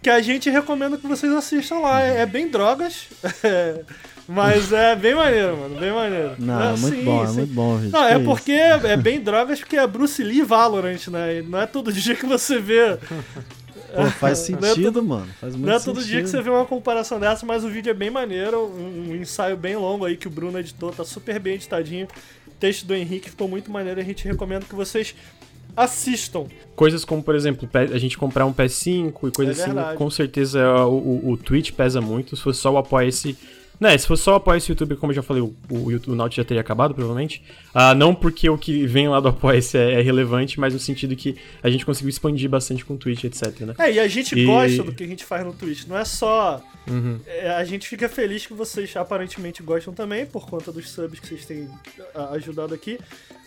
que 0.02 0.08
a 0.08 0.20
gente 0.22 0.48
recomenda 0.48 0.96
que 0.96 1.06
vocês 1.06 1.32
assistam 1.32 1.78
lá. 1.80 2.02
É, 2.02 2.20
é 2.22 2.26
bem 2.26 2.48
drogas, 2.48 3.08
é, 3.44 3.82
mas 4.26 4.72
é 4.72 4.96
bem 4.96 5.14
maneiro, 5.14 5.56
mano, 5.56 5.78
bem 5.78 5.92
maneiro. 5.92 6.34
Não, 6.38 6.60
É, 6.62 6.72
é 6.72 6.76
muito 6.76 6.96
sim, 6.96 7.04
bom, 7.04 7.22
é 7.22 7.26
sim. 7.26 7.34
muito 7.34 7.54
bom, 7.54 7.80
gente. 7.80 7.92
Não, 7.92 8.04
é 8.04 8.18
Que 8.18 8.24
porque 8.24 8.52
é 8.52 8.96
bem 8.96 9.20
drogas 9.20 9.60
porque 9.60 9.76
é 9.76 9.86
Bruce 9.86 10.22
Lee 10.22 10.40
e 10.40 10.42
Valorant, 10.42 11.08
né? 11.08 11.38
E 11.38 11.42
Não 11.42 11.60
é 11.60 11.66
todo 11.66 11.92
dia 11.92 12.14
que 12.14 12.26
você 12.26 12.58
vê. 12.58 12.98
Pô, 13.94 14.04
faz 14.06 14.38
é 14.40 14.42
sentido, 14.42 15.02
mano. 15.02 15.26
Faz 15.40 15.54
muito 15.54 15.66
Não 15.66 15.74
é 15.74 15.80
todo 15.80 15.96
dia 15.96 16.04
sentido. 16.04 16.24
que 16.24 16.30
você 16.30 16.42
vê 16.42 16.50
uma 16.50 16.66
comparação 16.66 17.18
dessa, 17.18 17.44
mas 17.44 17.64
o 17.64 17.68
vídeo 17.68 17.90
é 17.90 17.94
bem 17.94 18.10
maneiro. 18.10 18.66
Um, 18.66 19.10
um 19.10 19.16
ensaio 19.16 19.56
bem 19.56 19.76
longo 19.76 20.04
aí 20.04 20.16
que 20.16 20.26
o 20.26 20.30
Bruno 20.30 20.58
editou, 20.58 20.90
tá 20.92 21.04
super 21.04 21.38
bem 21.38 21.54
editadinho. 21.54 22.06
O 22.46 22.50
texto 22.60 22.86
do 22.86 22.94
Henrique 22.94 23.30
ficou 23.30 23.48
muito 23.48 23.70
maneiro. 23.70 24.00
A 24.00 24.04
gente 24.04 24.26
recomenda 24.26 24.64
que 24.64 24.74
vocês 24.74 25.14
assistam. 25.76 26.46
Coisas 26.76 27.04
como, 27.04 27.22
por 27.22 27.34
exemplo, 27.34 27.68
a 27.72 27.98
gente 27.98 28.16
comprar 28.16 28.46
um 28.46 28.52
PS5 28.52 29.28
e 29.28 29.30
coisas 29.30 29.58
É 29.60 29.64
assim, 29.64 29.96
com 29.96 30.10
certeza 30.10 30.86
o, 30.86 30.96
o, 30.96 31.30
o 31.32 31.36
Twitch 31.36 31.72
pesa 31.72 32.00
muito. 32.00 32.36
Se 32.36 32.42
fosse 32.42 32.60
só 32.60 32.72
o 32.72 32.78
apoia-se. 32.78 33.36
Né, 33.80 33.96
se 33.96 34.06
fosse 34.06 34.22
só 34.24 34.32
o 34.32 34.34
apoia-se 34.36 34.70
YouTube, 34.70 34.94
como 34.96 35.10
eu 35.10 35.16
já 35.16 35.22
falei, 35.22 35.42
o, 35.42 35.56
o, 35.70 35.90
YouTube- 35.90 36.12
o 36.12 36.14
Naut 36.14 36.36
já 36.36 36.44
teria 36.44 36.60
acabado, 36.60 36.92
provavelmente. 36.94 37.42
Ah, 37.72 37.94
não 37.94 38.14
porque 38.14 38.48
o 38.50 38.58
que 38.58 38.86
vem 38.86 39.08
lá 39.08 39.18
do 39.20 39.28
apoia-se 39.28 39.78
é, 39.78 39.92
é 39.94 40.00
relevante, 40.02 40.60
mas 40.60 40.74
no 40.74 40.78
sentido 40.78 41.16
que 41.16 41.36
a 41.62 41.70
gente 41.70 41.86
conseguiu 41.86 42.10
expandir 42.10 42.50
bastante 42.50 42.84
com 42.84 42.92
o 42.92 42.98
Twitch, 42.98 43.24
etc, 43.24 43.58
né? 43.60 43.74
É, 43.78 43.90
e 43.92 43.98
a 43.98 44.06
gente 44.06 44.38
E- 44.38 44.44
gosta 44.44 44.82
do 44.82 44.92
que 44.92 45.02
a 45.02 45.06
gente 45.06 45.24
faz 45.24 45.46
no 45.46 45.54
Twitch. 45.54 45.86
Não 45.86 45.96
é 45.96 46.04
só. 46.04 46.62
Uhum. 46.86 47.20
é, 47.26 47.50
a 47.52 47.64
gente 47.64 47.88
fica 47.88 48.06
feliz 48.08 48.46
que 48.46 48.52
vocês 48.52 48.94
aparentemente 48.96 49.62
gostam 49.62 49.94
também, 49.94 50.26
por 50.26 50.46
conta 50.48 50.70
dos 50.70 50.90
subs 50.90 51.18
que 51.18 51.28
vocês 51.28 51.46
têm 51.46 51.66
ah, 52.14 52.30
ajudado 52.32 52.74
aqui. 52.74 52.98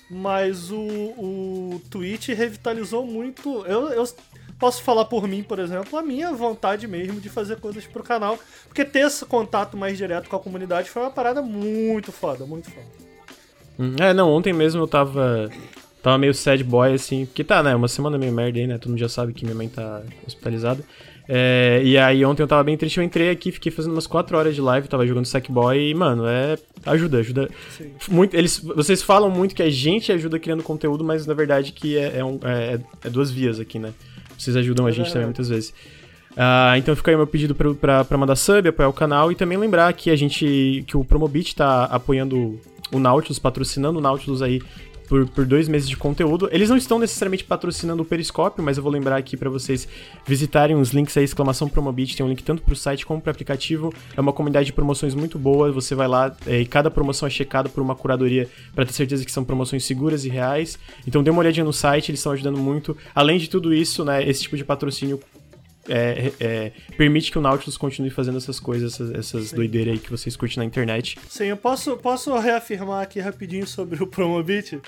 Mas 0.10 0.70
o, 0.72 0.78
o 0.78 1.82
Twitch 1.90 2.30
revitalizou 2.30 3.06
muito. 3.06 3.66
Eu, 3.66 3.88
eu 3.90 4.04
posso 4.64 4.82
falar 4.82 5.04
por 5.06 5.28
mim, 5.28 5.44
por 5.44 5.60
exemplo, 5.60 5.98
a 6.00 6.02
minha 6.02 6.32
vontade 6.32 6.88
mesmo 6.88 7.20
de 7.20 7.28
fazer 7.28 7.58
coisas 7.60 7.86
pro 7.86 8.02
canal. 8.02 8.40
Porque 8.66 8.86
ter 8.86 9.00
esse 9.08 9.26
contato 9.26 9.76
mais 9.76 9.98
direto 9.98 10.30
com 10.30 10.38
a 10.38 10.40
comunidade 10.40 10.90
foi 10.90 11.02
uma 11.02 11.12
parada 11.12 11.42
muito 11.42 12.14
foda, 12.14 12.46
muito 12.46 12.72
foda. 12.72 12.86
Hum, 13.78 13.96
É, 14.00 14.14
não, 14.14 14.32
ontem 14.32 14.54
mesmo 14.54 14.82
eu 14.82 14.88
tava. 14.88 15.50
Tava 16.02 16.18
meio 16.18 16.34
sad 16.34 16.64
boy, 16.64 16.94
assim, 16.94 17.26
porque 17.26 17.44
tá, 17.44 17.62
né? 17.64 17.76
Uma 17.76 17.88
semana 17.90 18.18
meio 18.18 18.32
merda 18.32 18.58
aí, 18.60 18.68
né? 18.68 18.78
Todo 18.78 18.90
mundo 18.92 19.00
já 19.00 19.10
sabe 19.10 19.34
que 19.34 19.44
minha 19.46 19.56
mãe 19.56 19.68
tá 19.70 20.02
hospitalizada. 20.26 20.82
É, 21.28 21.82
e 21.84 21.98
aí 21.98 22.24
ontem 22.26 22.44
eu 22.44 22.48
tava 22.48 22.64
bem 22.64 22.78
triste, 22.78 22.98
eu 22.98 23.04
entrei 23.04 23.30
aqui, 23.30 23.52
fiquei 23.54 23.72
fazendo 23.72 23.94
umas 23.94 24.06
4 24.08 24.38
horas 24.38 24.54
de 24.56 24.62
live, 24.62 24.88
tava 24.90 25.06
jogando 25.08 25.26
Sackboy 25.26 25.78
e, 25.92 25.94
mano, 25.94 26.26
é. 26.28 26.58
Ajuda, 26.86 27.20
ajuda. 27.20 27.50
Sim. 27.78 27.92
Muito, 28.10 28.34
eles, 28.36 28.60
vocês 28.60 29.02
falam 29.02 29.30
muito 29.30 29.56
que 29.56 29.64
a 29.64 29.70
gente 29.70 30.12
ajuda 30.12 30.38
criando 30.40 30.62
conteúdo, 30.64 31.04
mas 31.04 31.26
na 31.26 31.34
verdade 31.34 31.72
que 31.72 31.98
é, 31.98 32.18
é 32.20 32.24
um- 32.26 32.40
é- 32.44 32.80
é 33.06 33.10
duas 33.10 33.30
vias 33.32 33.58
aqui, 33.60 33.80
né? 33.80 33.94
Vocês 34.44 34.56
ajudam 34.58 34.86
a 34.86 34.92
gente 34.92 35.12
também 35.12 35.28
muitas 35.28 35.50
vezes. 35.50 35.74
Ah, 36.36 36.76
então 36.78 36.96
fica 36.96 37.12
aí 37.12 37.18
meu 37.18 37.28
pedido 37.28 37.56
pra 37.56 38.18
mandar 38.18 38.36
sub, 38.36 38.68
apoiar 38.68 38.90
o 38.90 38.94
canal 38.94 39.32
e 39.32 39.36
também 39.36 39.58
lembrar 39.58 39.94
que 39.94 40.10
a 40.10 40.16
gente. 40.16 40.84
que 40.88 40.98
o 40.98 41.04
Promobit 41.06 41.56
tá 41.56 41.86
apoiando 41.86 42.60
o 42.92 43.00
Nautilus, 43.00 43.40
patrocinando 43.40 44.00
o 44.00 44.02
Nautilus 44.02 44.42
aí 44.42 44.62
por, 45.08 45.28
por 45.28 45.46
dois 45.46 45.68
meses 45.68 45.88
de 45.88 45.98
conteúdo. 45.98 46.50
Eles 46.52 46.70
não 46.70 46.78
estão 46.78 47.00
necessariamente 47.00 47.44
patrocinando 47.44 48.04
o 48.04 48.06
Periscópio, 48.06 48.64
mas 48.64 48.78
eu 48.78 48.84
vou 48.84 48.92
lembrar 48.92 49.18
aqui 49.18 49.38
pra 49.38 49.50
vocês 49.50 49.88
visitarem 50.26 50.76
os 50.76 50.92
links 50.92 51.16
aí, 51.18 51.24
exclamação 51.24 51.68
Promobit, 51.70 52.16
tem 52.16 52.26
um 52.26 52.30
link 52.30 52.44
tanto 52.44 52.62
pro 52.62 52.76
site 52.76 53.06
como 53.06 53.22
pro 53.22 53.32
aplicativo. 53.32 53.94
É 54.16 54.22
uma 54.22 54.34
comunidade 54.34 54.68
de 54.68 54.74
promoções 54.74 55.16
muito 55.16 55.38
boa, 55.38 55.72
você 55.72 55.96
vai 55.96 56.08
lá 56.08 56.36
é, 56.46 56.60
e 56.62 56.66
cada 56.66 56.90
promoção 56.90 57.28
é 57.28 57.32
checada 57.32 57.70
por 57.70 57.82
uma 57.82 57.96
curadoria 57.96 58.50
pra 58.74 58.86
ter 58.86 58.94
certeza 58.94 59.26
que 59.26 59.32
são 59.32 59.44
promoções 59.44 59.84
seguras 59.86 60.26
e 60.26 60.30
reais. 60.30 60.78
Então 61.08 61.24
dê 61.24 61.30
uma 61.30 61.40
olhadinha 61.40 61.66
no 61.66 61.74
site, 61.74 62.12
eles 62.12 62.20
estão 62.20 62.32
ajudando 62.32 62.58
muito. 62.58 62.96
Além 63.14 63.38
de 63.38 63.50
tudo 63.50 63.74
isso, 63.74 64.04
né, 64.04 64.28
esse 64.28 64.44
tipo 64.44 64.58
de 64.58 64.64
patrocínio 64.64 65.20
é, 65.88 66.32
é, 66.40 66.72
permite 66.96 67.32
que 67.32 67.38
o 67.38 67.42
Nautilus 67.42 67.78
continue 67.78 68.10
fazendo 68.10 68.38
essas 68.38 68.60
coisas, 68.60 68.94
essas, 68.94 69.12
essas 69.12 69.52
doideiras 69.52 69.94
aí 69.94 70.00
que 70.00 70.10
vocês 70.10 70.36
curtem 70.36 70.60
na 70.60 70.66
internet. 70.66 71.18
Sim, 71.30 71.46
eu 71.46 71.58
posso, 71.58 71.98
posso 71.98 72.38
reafirmar 72.38 73.04
aqui 73.04 73.20
rapidinho 73.20 73.68
sobre 73.68 74.02
o 74.02 74.08
Promobit? 74.08 74.80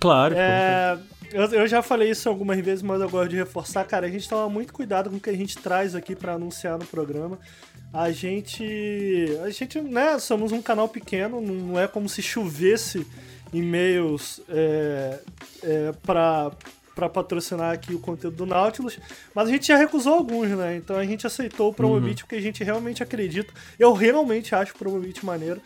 Claro. 0.00 0.34
É, 0.36 0.98
eu, 1.32 1.44
eu 1.44 1.66
já 1.66 1.82
falei 1.82 2.10
isso 2.10 2.28
algumas 2.28 2.58
vezes, 2.60 2.82
mas 2.82 3.00
eu 3.00 3.08
gosto 3.08 3.30
de 3.30 3.36
reforçar. 3.36 3.84
Cara, 3.84 4.06
a 4.06 4.10
gente 4.10 4.28
toma 4.28 4.48
muito 4.48 4.72
cuidado 4.72 5.10
com 5.10 5.16
o 5.16 5.20
que 5.20 5.30
a 5.30 5.36
gente 5.36 5.56
traz 5.58 5.94
aqui 5.94 6.16
pra 6.16 6.34
anunciar 6.34 6.78
no 6.78 6.86
programa. 6.86 7.38
A 7.92 8.10
gente. 8.10 8.64
A 9.44 9.50
gente, 9.50 9.80
né, 9.80 10.18
somos 10.18 10.50
um 10.50 10.62
canal 10.62 10.88
pequeno, 10.88 11.40
não 11.40 11.78
é 11.78 11.86
como 11.86 12.08
se 12.08 12.22
chovesse 12.22 13.06
e-mails 13.52 14.40
é, 14.48 15.18
é, 15.62 15.92
pra, 16.02 16.50
pra 16.94 17.08
patrocinar 17.08 17.72
aqui 17.72 17.94
o 17.94 17.98
conteúdo 17.98 18.36
do 18.36 18.46
Nautilus, 18.46 18.98
mas 19.34 19.48
a 19.48 19.50
gente 19.50 19.66
já 19.66 19.76
recusou 19.76 20.14
alguns, 20.14 20.48
né? 20.50 20.76
Então 20.76 20.96
a 20.96 21.04
gente 21.04 21.26
aceitou 21.26 21.70
o 21.70 21.74
Promobit 21.74 22.22
porque 22.22 22.36
a 22.36 22.40
gente 22.40 22.62
realmente 22.62 23.02
acredita. 23.02 23.52
Eu 23.78 23.92
realmente 23.92 24.54
acho 24.54 24.72
o 24.72 24.78
Promobit 24.78 25.24
maneiro. 25.24 25.60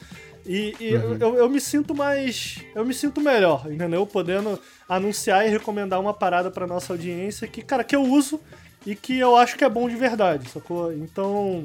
E, 0.44 0.76
e 0.78 0.92
eu, 0.92 1.34
eu 1.34 1.48
me 1.50 1.60
sinto 1.60 1.94
mais. 1.94 2.64
Eu 2.74 2.84
me 2.84 2.94
sinto 2.94 3.20
melhor, 3.20 3.66
entendeu? 3.70 4.06
Podendo 4.06 4.58
anunciar 4.88 5.44
e 5.44 5.50
recomendar 5.50 6.00
uma 6.00 6.14
parada 6.14 6.50
pra 6.50 6.66
nossa 6.66 6.92
audiência 6.92 7.48
que, 7.48 7.62
cara, 7.62 7.82
que 7.82 7.96
eu 7.96 8.02
uso 8.02 8.40
e 8.86 8.94
que 8.94 9.18
eu 9.18 9.36
acho 9.36 9.56
que 9.56 9.64
é 9.64 9.68
bom 9.68 9.88
de 9.88 9.96
verdade, 9.96 10.48
sacou? 10.48 10.92
Então, 10.92 11.64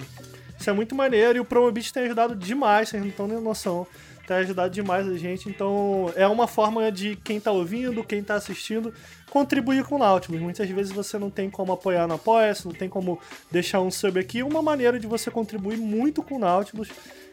isso 0.59 0.67
é 0.67 0.73
muito 0.73 0.95
maneiro 0.95 1.37
e 1.37 1.39
o 1.39 1.45
Promobit 1.45 1.93
tem 1.93 2.03
ajudado 2.03 2.35
demais, 2.35 2.89
vocês 2.89 3.01
não 3.01 3.09
estão 3.09 3.27
nem 3.27 3.39
noção. 3.39 3.85
Tem 4.27 4.37
ajudado 4.37 4.73
demais 4.73 5.07
a 5.07 5.17
gente, 5.17 5.49
então 5.49 6.11
é 6.15 6.27
uma 6.27 6.47
forma 6.47 6.91
de 6.91 7.15
quem 7.17 7.39
tá 7.39 7.51
ouvindo, 7.51 8.03
quem 8.03 8.23
tá 8.23 8.35
assistindo, 8.35 8.93
contribuir 9.29 9.83
com 9.83 9.95
o 9.95 9.99
Nautilus. 9.99 10.39
Muitas 10.39 10.69
vezes 10.69 10.91
você 10.91 11.17
não 11.17 11.29
tem 11.29 11.49
como 11.49 11.71
apoiar 11.71 12.07
no 12.07 12.15
apoia 12.15 12.53
não 12.63 12.71
tem 12.71 12.87
como 12.87 13.19
deixar 13.49 13.81
um 13.81 13.89
sub 13.91 14.19
aqui. 14.19 14.43
Uma 14.43 14.61
maneira 14.61 14.99
de 14.99 15.07
você 15.07 15.31
contribuir 15.31 15.77
muito 15.77 16.21
com 16.21 16.35
o 16.35 16.39
Nautilus 16.39 16.89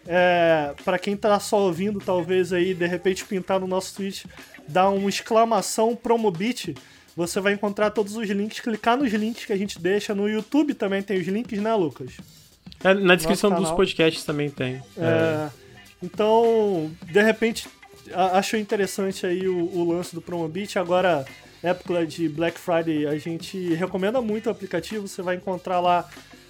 é, 0.07 0.75
para 0.85 0.99
quem 0.99 1.17
tá 1.17 1.39
só 1.39 1.59
ouvindo, 1.61 2.01
talvez 2.01 2.53
aí, 2.53 2.73
de 2.73 2.87
repente 2.87 3.25
pintar 3.25 3.61
no 3.61 3.67
nosso 3.67 3.95
Twitch, 3.95 4.25
dar 4.67 4.89
uma 4.89 5.09
exclamação 5.09 5.95
Promobit, 5.95 6.75
você 7.15 7.41
vai 7.41 7.53
encontrar 7.53 7.91
todos 7.91 8.17
os 8.17 8.29
links, 8.29 8.61
clicar 8.61 8.97
nos 8.97 9.13
links 9.13 9.45
que 9.45 9.53
a 9.53 9.57
gente 9.57 9.79
deixa 9.79 10.15
no 10.15 10.29
YouTube 10.29 10.73
também 10.73 11.03
tem 11.03 11.21
os 11.21 11.27
links, 11.27 11.61
né, 11.61 11.75
Lucas? 11.75 12.13
É, 12.83 12.95
na 12.95 13.17
descrição 13.17 13.51
dos 13.51 13.71
podcasts 13.73 14.25
também 14.25 14.49
tem. 14.49 14.75
É, 14.75 14.81
É, 15.01 15.51
então, 16.03 16.91
de 17.03 17.23
repente, 17.23 17.69
a- 18.13 18.39
achou 18.39 18.59
interessante 18.59 19.27
aí 19.27 19.47
o, 19.49 19.59
o 19.59 19.93
lance 19.93 20.15
do 20.15 20.21
Promobit. 20.23 20.79
Agora, 20.79 21.25
época 21.63 22.07
de 22.07 22.29
Black 22.29 22.59
Friday, 22.59 23.07
a 23.07 23.19
gente 23.19 23.75
recomenda 23.75 24.21
muito 24.21 24.47
o 24.47 24.51
aplicativo. 24.51 25.09
Você 25.09 25.23
vai 25.23 25.37
encontrar 25.37 25.81
lá, 25.81 26.09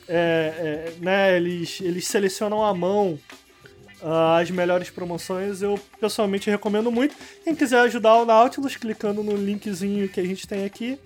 é, 0.08 0.92
é, 0.92 0.92
né? 1.00 1.37
Eles, 1.37 1.80
eles 1.80 2.06
selecionam 2.06 2.64
à 2.64 2.74
mão 2.74 3.18
ah, 4.02 4.38
as 4.38 4.50
melhores 4.50 4.90
promoções. 4.90 5.62
Eu 5.62 5.78
pessoalmente 6.00 6.50
recomendo 6.50 6.90
muito. 6.90 7.14
Quem 7.44 7.54
quiser 7.54 7.80
ajudar 7.80 8.16
o 8.16 8.24
Nautilus, 8.26 8.76
clicando 8.76 9.22
no 9.22 9.34
linkzinho 9.37 10.08
que 10.08 10.20
a 10.20 10.24
gente 10.24 10.46
tem 10.46 10.64
aqui. 10.64 10.98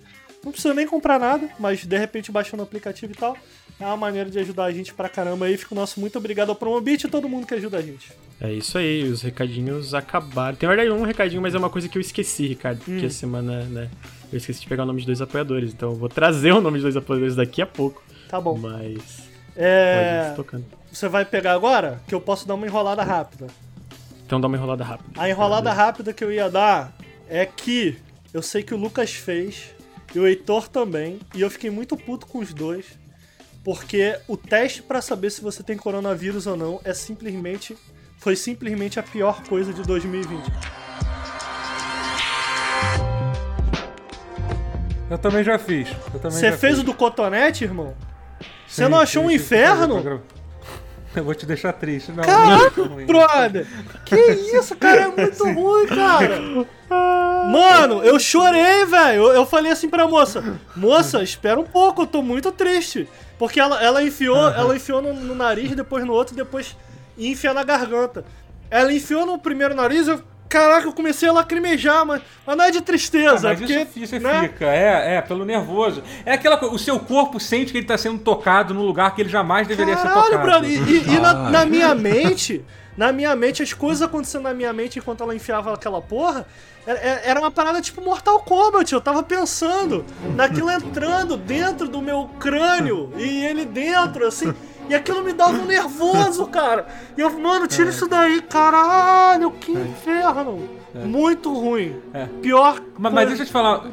Não 0.43 0.51
precisa 0.51 0.73
nem 0.73 0.85
comprar 0.85 1.19
nada, 1.19 1.49
mas 1.59 1.85
de 1.85 1.97
repente 1.97 2.31
baixando 2.31 2.61
o 2.61 2.65
aplicativo 2.65 3.13
e 3.13 3.15
tal. 3.15 3.37
É 3.79 3.85
uma 3.85 3.97
maneira 3.97 4.29
de 4.29 4.37
ajudar 4.39 4.65
a 4.65 4.71
gente 4.71 4.93
pra 4.93 5.09
caramba 5.09 5.45
aí. 5.45 5.57
Fica 5.57 5.73
o 5.73 5.75
nosso 5.77 5.99
muito 5.99 6.17
obrigado 6.17 6.49
ao 6.49 6.55
Promobit 6.55 7.05
e 7.05 7.09
todo 7.09 7.27
mundo 7.29 7.47
que 7.47 7.53
ajuda 7.53 7.77
a 7.77 7.81
gente. 7.81 8.11
é 8.39 8.51
isso 8.51 8.77
aí, 8.77 9.03
os 9.03 9.21
recadinhos 9.21 9.93
acabaram. 9.93 10.55
Tem 10.55 10.67
na 10.69 10.75
verdade 10.75 10.95
um 10.95 11.03
recadinho, 11.05 11.41
mas 11.41 11.55
é 11.55 11.57
uma 11.57 11.69
coisa 11.69 11.87
que 11.89 11.97
eu 11.97 12.01
esqueci, 12.01 12.45
Ricardo, 12.47 12.79
porque 12.79 13.03
Hum. 13.03 13.07
a 13.07 13.09
semana, 13.09 13.63
né? 13.63 13.89
Eu 14.31 14.37
esqueci 14.37 14.61
de 14.61 14.67
pegar 14.67 14.83
o 14.83 14.85
nome 14.85 14.99
de 14.99 15.05
dois 15.05 15.21
apoiadores, 15.21 15.71
então 15.73 15.91
eu 15.91 15.95
vou 15.95 16.09
trazer 16.09 16.51
o 16.51 16.59
nome 16.61 16.77
de 16.77 16.83
dois 16.83 16.97
apoiadores 16.97 17.35
daqui 17.35 17.61
a 17.61 17.65
pouco. 17.65 18.03
Tá 18.29 18.39
bom. 18.41 18.57
Mas. 18.57 19.29
É, 19.55 20.33
você 20.91 21.07
vai 21.07 21.23
pegar 21.25 21.53
agora? 21.53 22.01
Que 22.07 22.15
eu 22.15 22.21
posso 22.21 22.47
dar 22.47 22.55
uma 22.55 22.65
enrolada 22.65 23.03
rápida. 23.03 23.47
Então 24.25 24.41
dá 24.41 24.47
uma 24.47 24.57
enrolada 24.57 24.83
rápida. 24.83 25.09
A 25.21 25.29
enrolada 25.29 25.71
rápida 25.71 26.11
que 26.13 26.23
eu 26.23 26.31
ia 26.31 26.49
dar 26.49 26.95
é 27.29 27.45
que 27.45 27.97
eu 28.33 28.41
sei 28.41 28.63
que 28.63 28.73
o 28.73 28.77
Lucas 28.77 29.11
fez 29.13 29.73
e 30.13 30.19
o 30.19 30.27
Heitor 30.27 30.67
também, 30.67 31.19
e 31.33 31.41
eu 31.41 31.49
fiquei 31.49 31.69
muito 31.69 31.97
puto 31.97 32.25
com 32.27 32.39
os 32.39 32.53
dois, 32.53 32.85
porque 33.63 34.17
o 34.27 34.37
teste 34.37 34.81
pra 34.83 35.01
saber 35.01 35.29
se 35.31 35.41
você 35.41 35.63
tem 35.63 35.77
coronavírus 35.77 36.45
ou 36.47 36.55
não 36.55 36.79
é 36.83 36.93
simplesmente 36.93 37.77
foi 38.17 38.35
simplesmente 38.35 38.99
a 38.99 39.03
pior 39.03 39.43
coisa 39.43 39.73
de 39.73 39.81
2020. 39.83 40.43
Eu 45.09 45.17
também 45.17 45.43
já 45.43 45.59
fiz. 45.59 45.89
Eu 46.13 46.19
também 46.19 46.37
Você 46.39 46.49
já 46.49 46.57
fez 46.57 46.73
fiz. 46.73 46.83
o 46.83 46.85
do 46.85 46.93
cotonete, 46.93 47.63
irmão? 47.63 47.93
Você 48.67 48.87
não 48.87 48.99
achou 48.99 49.21
sim, 49.23 49.27
um 49.27 49.29
sim, 49.29 49.35
inferno? 49.35 50.21
Eu 51.15 51.23
vou 51.23 51.35
te 51.35 51.45
deixar 51.45 51.73
triste. 51.73 52.11
Não, 52.11 52.23
Caraca, 52.23 52.85
não 52.85 53.05
brother! 53.05 53.67
Que 54.03 54.15
isso, 54.15 54.75
cara? 54.75 55.01
É 55.01 55.07
muito 55.09 55.43
ruim, 55.53 55.85
cara! 55.85 56.39
Mano, 57.51 58.03
eu 58.03 58.19
chorei, 58.19 58.85
velho. 58.85 59.23
Eu, 59.27 59.33
eu 59.33 59.45
falei 59.45 59.71
assim 59.71 59.89
pra 59.89 60.07
moça: 60.07 60.59
Moça, 60.75 61.21
espera 61.23 61.59
um 61.59 61.63
pouco, 61.65 62.03
eu 62.03 62.07
tô 62.07 62.21
muito 62.21 62.51
triste. 62.51 63.07
Porque 63.37 63.59
ela, 63.59 63.83
ela 63.83 64.01
enfiou, 64.03 64.47
ela 64.49 64.75
enfiou 64.75 65.01
no, 65.01 65.13
no 65.13 65.35
nariz, 65.35 65.75
depois 65.75 66.05
no 66.05 66.13
outro, 66.13 66.35
depois 66.35 66.75
ia 67.17 67.31
enfiar 67.31 67.53
na 67.53 67.63
garganta. 67.63 68.23
Ela 68.69 68.93
enfiou 68.93 69.25
no 69.25 69.37
primeiro 69.37 69.73
nariz, 69.75 70.07
eu. 70.07 70.21
Caraca, 70.49 70.85
eu 70.87 70.93
comecei 70.93 71.27
a 71.27 71.31
lacrimejar, 71.31 72.05
mas, 72.05 72.21
mas 72.45 72.55
não 72.55 72.63
é 72.65 72.69
de 72.69 72.77
Ah, 72.77 72.81
tristeza, 72.83 73.47
mas 73.49 73.57
porque. 73.57 73.73
isso, 73.73 73.99
isso 74.15 74.19
né? 74.19 74.41
fica, 74.43 74.65
é, 74.65 75.15
é, 75.15 75.21
pelo 75.21 75.43
nervoso. 75.45 76.03
É 76.23 76.33
aquela 76.33 76.57
coisa, 76.57 76.75
o 76.75 76.77
seu 76.77 76.99
corpo 76.99 77.39
sente 77.39 77.71
que 77.71 77.79
ele 77.79 77.87
tá 77.87 77.97
sendo 77.97 78.19
tocado 78.19 78.71
num 78.71 78.83
lugar 78.83 79.15
que 79.15 79.21
ele 79.23 79.29
jamais 79.29 79.67
deveria 79.67 79.97
ser 79.97 80.03
Caralho, 80.09 80.25
tocado. 80.25 80.43
brother, 80.43 80.69
e, 80.69 80.75
e- 80.75 81.15
e 81.15 81.19
na, 81.19 81.33
na 81.49 81.65
minha 81.65 81.95
mente, 81.95 82.63
na 82.95 83.11
minha 83.11 83.35
mente, 83.35 83.63
as 83.63 83.73
coisas 83.73 84.03
acontecendo 84.03 84.43
na 84.43 84.53
minha 84.53 84.71
mente 84.71 84.99
enquanto 84.99 85.23
ela 85.23 85.35
enfiava 85.35 85.73
aquela 85.73 85.99
porra, 85.99 86.45
era- 86.85 87.39
uma 87.39 87.51
parada 87.51 87.81
tipo 87.81 88.01
Mortal 88.01 88.39
Kombat. 88.39 88.91
Eu 88.93 89.01
tava 89.01 89.23
pensando 89.23 90.03
naquilo 90.35 90.69
entrando 90.69 91.37
dentro 91.37 91.87
do 91.87 92.01
meu 92.01 92.29
crânio 92.39 93.11
e 93.17 93.45
ele 93.45 93.65
dentro, 93.65 94.27
assim. 94.27 94.53
E 94.89 94.93
aquilo 94.93 95.23
me 95.23 95.31
dava 95.31 95.53
um 95.53 95.65
nervoso, 95.65 96.45
cara. 96.47 96.85
E 97.17 97.21
eu, 97.21 97.29
mano, 97.39 97.67
tira 97.67 97.89
isso 97.89 98.07
daí, 98.07 98.41
caralho, 98.41 99.51
que 99.51 99.71
inferno. 99.71 100.82
Muito 100.99 101.51
ruim. 101.53 101.95
É. 102.13 102.25
Pior. 102.41 102.79
Mas, 102.97 103.13
mas 103.13 103.27
deixa 103.27 103.43
eu 103.43 103.47
te 103.47 103.51
falar. 103.51 103.83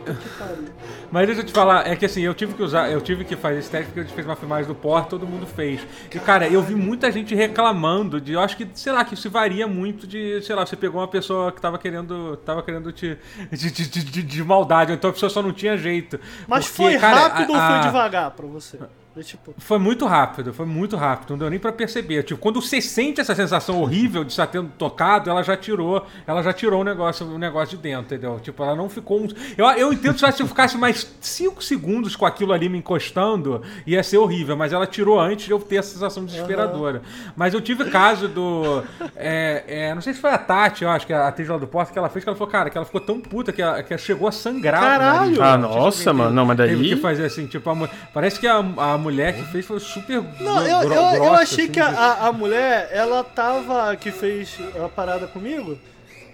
Mas 1.10 1.26
deixa 1.26 1.40
eu 1.42 1.46
te 1.46 1.52
falar, 1.52 1.88
é 1.88 1.96
que 1.96 2.04
assim, 2.06 2.20
eu 2.20 2.32
tive 2.34 2.54
que 2.54 2.62
usar, 2.62 2.88
eu 2.90 3.00
tive 3.00 3.24
que 3.24 3.34
fazer 3.34 3.58
esse 3.58 3.68
teste 3.70 3.86
porque 3.86 4.00
a 4.00 4.02
gente 4.04 4.14
fez 4.14 4.24
uma 4.26 4.36
filmagem 4.36 4.66
do 4.68 4.74
Por, 4.76 5.06
todo 5.06 5.26
mundo 5.26 5.44
fez. 5.46 5.80
E 6.14 6.18
cara, 6.20 6.46
eu 6.46 6.62
vi 6.62 6.74
muita 6.74 7.10
gente 7.10 7.34
reclamando 7.34 8.20
de, 8.20 8.34
eu 8.34 8.40
acho 8.40 8.56
que, 8.56 8.68
sei 8.74 8.92
lá, 8.92 9.04
que 9.04 9.14
isso 9.14 9.28
varia 9.28 9.66
muito 9.66 10.06
de, 10.06 10.40
sei 10.42 10.54
lá, 10.54 10.64
você 10.64 10.76
pegou 10.76 11.00
uma 11.00 11.08
pessoa 11.08 11.50
que 11.50 11.60
tava 11.60 11.78
querendo, 11.78 12.36
tava 12.44 12.62
querendo 12.62 12.92
te 12.92 13.18
de, 13.50 13.70
de, 13.72 13.88
de, 13.88 14.04
de- 14.04 14.22
de 14.22 14.44
maldade, 14.44 14.92
ou 14.92 14.96
então 14.96 15.10
a 15.10 15.12
pessoa 15.12 15.30
só 15.30 15.42
não 15.42 15.52
tinha 15.52 15.76
jeito. 15.76 16.20
Mas 16.46 16.68
Porque, 16.68 16.82
foi 16.92 16.98
cara, 16.98 17.16
rápido 17.28 17.54
a- 17.54 17.56
ou 17.56 17.60
foi 17.66 17.74
a- 17.76 17.80
devagar 17.80 18.30
pra 18.30 18.46
você? 18.46 18.78
É 19.16 19.22
tipo. 19.22 19.54
Foi 19.58 19.78
muito 19.78 20.06
rápido, 20.06 20.52
foi 20.52 20.66
muito 20.66 20.96
rápido, 20.96 21.30
não 21.30 21.38
deu 21.38 21.50
nem 21.50 21.58
pra 21.58 21.72
perceber. 21.72 22.22
Tipo, 22.22 22.40
quando 22.40 22.60
você 22.60 22.80
sente 22.80 23.20
essa 23.20 23.34
sensação 23.34 23.80
horrível 23.80 24.22
de 24.22 24.30
estar 24.30 24.46
tendo 24.46 24.68
tocado, 24.78 25.28
ela 25.28 25.42
já 25.42 25.56
tirou, 25.56 26.06
ela 26.26 26.42
já 26.42 26.52
tirou 26.52 26.82
o 26.82 26.84
negócio, 26.84 27.26
o 27.26 27.38
negócio 27.38 27.76
de 27.76 27.82
dentro, 27.82 28.14
entendeu? 28.14 28.38
Tipo, 28.40 28.62
ela 28.62 28.76
não 28.76 28.88
ficou 28.88 29.20
um... 29.20 29.28
Eu, 29.56 29.66
eu 29.70 29.92
entendo 29.92 30.14
que 30.14 30.32
se 30.32 30.42
eu 30.42 30.46
ficasse 30.46 30.76
mais 30.76 31.12
5 31.20 31.62
segundos 31.62 32.14
com 32.14 32.24
aquilo 32.24 32.52
ali 32.52 32.68
me 32.68 32.78
encostando, 32.78 33.62
ia 33.86 34.02
ser 34.02 34.18
horrível, 34.18 34.56
mas 34.56 34.72
ela 34.72 34.86
tirou 34.86 35.18
antes 35.18 35.46
de 35.46 35.50
eu 35.52 35.58
ter 35.58 35.76
essa 35.76 35.92
sensação 35.92 36.24
desesperadora. 36.24 37.02
Mas 37.36 37.52
eu 37.52 37.60
tive 37.60 37.86
caso 37.86 38.28
do... 38.28 38.82
é, 39.16 39.64
é, 39.66 39.94
não 39.94 40.02
sei 40.02 40.14
se 40.14 40.20
foi 40.20 40.30
a 40.30 40.38
Tati, 40.38 40.84
eu 40.84 40.90
acho 40.90 41.06
que 41.06 41.12
a 41.12 41.28
atriz 41.28 41.48
lá 41.48 41.58
do 41.58 41.66
Porto, 41.66 41.92
que 41.92 41.98
ela 41.98 42.08
fez, 42.08 42.24
que 42.24 42.28
ela 42.28 42.36
falou, 42.36 42.50
cara, 42.52 42.70
que 42.70 42.78
ela 42.78 42.86
ficou 42.86 43.00
tão 43.00 43.20
puta 43.20 43.52
que 43.52 43.60
ela, 43.60 43.82
que 43.82 43.92
ela 43.92 44.00
chegou 44.00 44.28
a 44.28 44.32
sangrar. 44.32 44.80
Caralho! 44.80 45.20
nariz. 45.20 45.40
Ah, 45.40 45.58
nossa, 45.58 46.10
alguém 46.10 46.24
mano. 46.24 46.34
Não, 46.34 46.46
mas 46.46 46.56
Teve 46.56 46.76
daí- 46.76 46.88
que 46.90 46.96
fazer 46.96 47.24
assim, 47.24 47.46
tipo, 47.46 47.68
a 47.68 47.88
parece 48.12 48.38
que 48.38 48.46
a, 48.46 48.56
a 48.56 48.98
mulher 49.00 49.34
que 49.34 49.42
fez 49.44 49.66
foi 49.66 49.80
super 49.80 50.22
Não, 50.40 50.66
eu, 50.66 50.92
eu, 50.92 51.24
eu 51.24 51.34
achei 51.34 51.68
que 51.68 51.80
a, 51.80 52.28
a 52.28 52.32
mulher, 52.32 52.88
ela 52.92 53.24
tava. 53.24 53.96
que 53.96 54.12
fez 54.12 54.56
a 54.82 54.88
parada 54.88 55.26
comigo, 55.26 55.78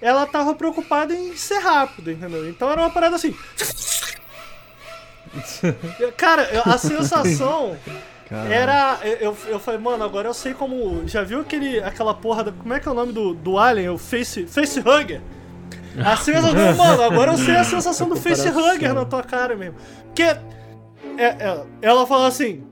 ela 0.00 0.26
tava 0.26 0.54
preocupada 0.54 1.14
em 1.14 1.36
ser 1.36 1.58
rápido, 1.58 2.10
entendeu? 2.10 2.48
Então 2.48 2.70
era 2.70 2.80
uma 2.80 2.90
parada 2.90 3.16
assim. 3.16 3.34
Cara, 6.16 6.48
a 6.64 6.78
sensação 6.78 7.76
Caralho. 8.28 8.52
era. 8.52 8.98
Eu, 9.20 9.36
eu, 9.46 9.60
falei, 9.60 9.80
mano, 9.80 10.04
agora 10.04 10.28
eu 10.28 10.34
sei 10.34 10.54
como. 10.54 11.06
Já 11.06 11.22
viu 11.22 11.40
aquele, 11.40 11.80
aquela 11.80 12.14
porra. 12.14 12.44
Da, 12.44 12.52
como 12.52 12.74
é 12.74 12.80
que 12.80 12.88
é 12.88 12.90
o 12.90 12.94
nome 12.94 13.12
do, 13.12 13.34
do 13.34 13.58
Alien? 13.58 13.90
O 13.90 13.98
Face, 13.98 14.46
face 14.46 14.80
Hugger? 14.80 15.20
A 16.04 16.16
sensação, 16.16 16.52
mano, 16.76 17.02
agora 17.02 17.32
eu 17.32 17.38
sei 17.38 17.56
a 17.56 17.64
sensação 17.64 18.08
do 18.08 18.16
Face. 18.16 18.48
Hugger 18.48 18.94
na 18.94 19.04
tua 19.04 19.22
cara 19.22 19.56
mesmo. 19.56 19.76
Porque 20.06 20.24
ela 21.80 22.06
fala 22.06 22.26
assim. 22.26 22.64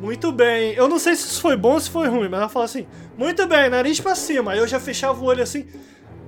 Muito 0.00 0.32
bem. 0.32 0.74
Eu 0.74 0.88
não 0.88 0.98
sei 0.98 1.14
se 1.14 1.28
isso 1.28 1.40
foi 1.40 1.56
bom 1.56 1.74
ou 1.74 1.80
se 1.80 1.88
foi 1.88 2.08
ruim, 2.08 2.28
mas 2.28 2.40
ela 2.40 2.48
fala 2.48 2.64
assim: 2.64 2.86
Muito 3.16 3.46
bem, 3.46 3.70
nariz 3.70 4.00
pra 4.00 4.16
cima. 4.16 4.52
Aí 4.52 4.58
eu 4.58 4.66
já 4.66 4.80
fechava 4.80 5.22
o 5.22 5.26
olho 5.26 5.42
assim. 5.42 5.66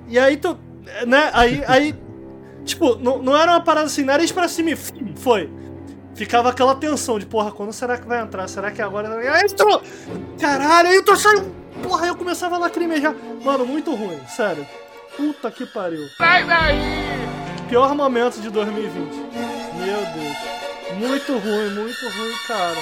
E 0.06 0.18
aí 0.18 0.36
tu. 0.36 0.56
Né? 1.06 1.30
Aí. 1.32 1.64
aí 1.66 1.94
tipo, 2.64 2.94
não, 2.96 3.18
não 3.18 3.36
era 3.36 3.52
uma 3.52 3.60
parada 3.60 3.86
assim, 3.86 4.04
nariz 4.04 4.30
pra 4.30 4.48
cima 4.48 4.70
e 4.70 4.76
foi. 5.16 5.50
Ficava 6.14 6.50
aquela 6.50 6.76
tensão 6.76 7.18
de, 7.18 7.26
porra, 7.26 7.50
quando 7.50 7.72
será 7.72 7.98
que 7.98 8.06
vai 8.06 8.22
entrar? 8.22 8.46
Será 8.48 8.70
que 8.70 8.80
agora. 8.80 9.16
Aí 9.16 9.42
entrou! 9.42 9.82
Caralho, 10.40 10.88
aí 10.88 11.02
tu 11.02 11.16
saiu! 11.16 11.52
Porra, 11.82 12.06
eu 12.06 12.16
começava 12.16 12.54
a 12.54 12.58
lacrimejar. 12.58 13.14
Mano, 13.42 13.66
muito 13.66 13.92
ruim, 13.92 14.20
sério. 14.28 14.64
Puta 15.16 15.50
que 15.50 15.66
pariu. 15.66 16.06
Sai 16.16 16.46
daí! 16.46 16.78
Pior 17.68 17.92
momento 17.94 18.40
de 18.40 18.50
2020. 18.50 18.94
Meu 19.76 20.00
Deus. 20.14 20.53
Muito 20.96 21.38
ruim, 21.38 21.70
muito 21.70 22.08
ruim, 22.08 22.32
cara. 22.46 22.80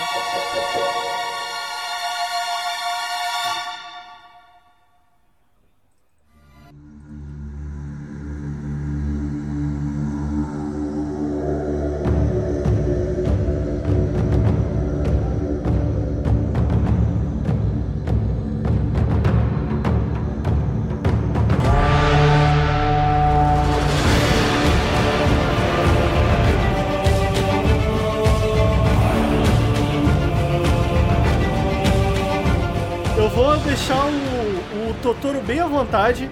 Vontade 35.85 36.31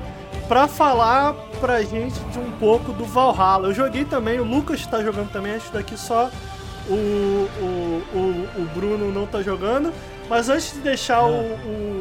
pra 0.49 0.67
falar 0.67 1.35
pra 1.61 1.83
gente 1.83 2.19
de 2.33 2.39
um 2.39 2.51
pouco 2.53 2.93
do 2.93 3.05
Valhalla. 3.05 3.69
Eu 3.69 3.75
joguei 3.75 4.05
também, 4.05 4.41
o 4.41 4.45
Lucas 4.45 4.85
tá 4.87 5.03
jogando 5.03 5.31
também, 5.31 5.55
acho 5.55 5.73
daqui 5.73 5.97
só 5.97 6.31
o, 6.89 6.93
o, 6.95 8.03
o, 8.15 8.63
o 8.63 8.69
Bruno 8.75 9.13
não 9.13 9.27
tá 9.27 9.43
jogando. 9.43 9.93
Mas 10.29 10.49
antes 10.49 10.73
de 10.75 10.81
deixar 10.81 11.25
o, 11.25 11.41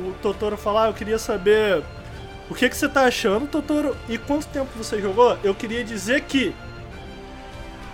o 0.10 0.16
Totoro 0.22 0.56
falar, 0.56 0.88
eu 0.88 0.94
queria 0.94 1.18
saber 1.18 1.84
o 2.50 2.56
que, 2.56 2.70
que 2.70 2.78
você 2.78 2.88
tá 2.88 3.02
achando, 3.06 3.48
Totoro, 3.48 3.96
e 4.08 4.18
quanto 4.18 4.48
tempo 4.48 4.70
você 4.76 5.02
jogou. 5.02 5.38
Eu 5.44 5.54
queria 5.56 5.84
dizer 5.84 6.22
que 6.22 6.56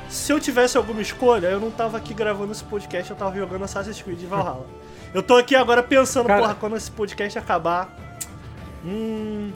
se 0.10 0.32
eu 0.32 0.40
tivesse 0.40 0.78
alguma 0.78 1.02
escolha, 1.02 1.48
eu 1.48 1.60
não 1.60 1.72
tava 1.72 1.98
aqui 1.98 2.14
gravando 2.14 2.52
esse 2.52 2.64
podcast, 2.64 3.10
eu 3.12 3.18
tava 3.18 3.36
jogando 3.36 3.64
Assassin's 3.64 4.02
Creed 4.02 4.24
Valhalla. 4.26 4.66
Eu 5.14 5.24
tô 5.24 5.36
aqui 5.38 5.56
agora 5.56 5.82
pensando, 5.82 6.28
Cara- 6.28 6.42
porra, 6.42 6.56
quando 6.56 6.76
esse 6.76 6.92
podcast 6.92 7.40
acabar. 7.40 8.05
Hum. 8.86 9.52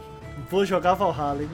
Vou 0.49 0.65
jogar 0.65 0.93
Valhalla, 0.95 1.43
hein? 1.43 1.49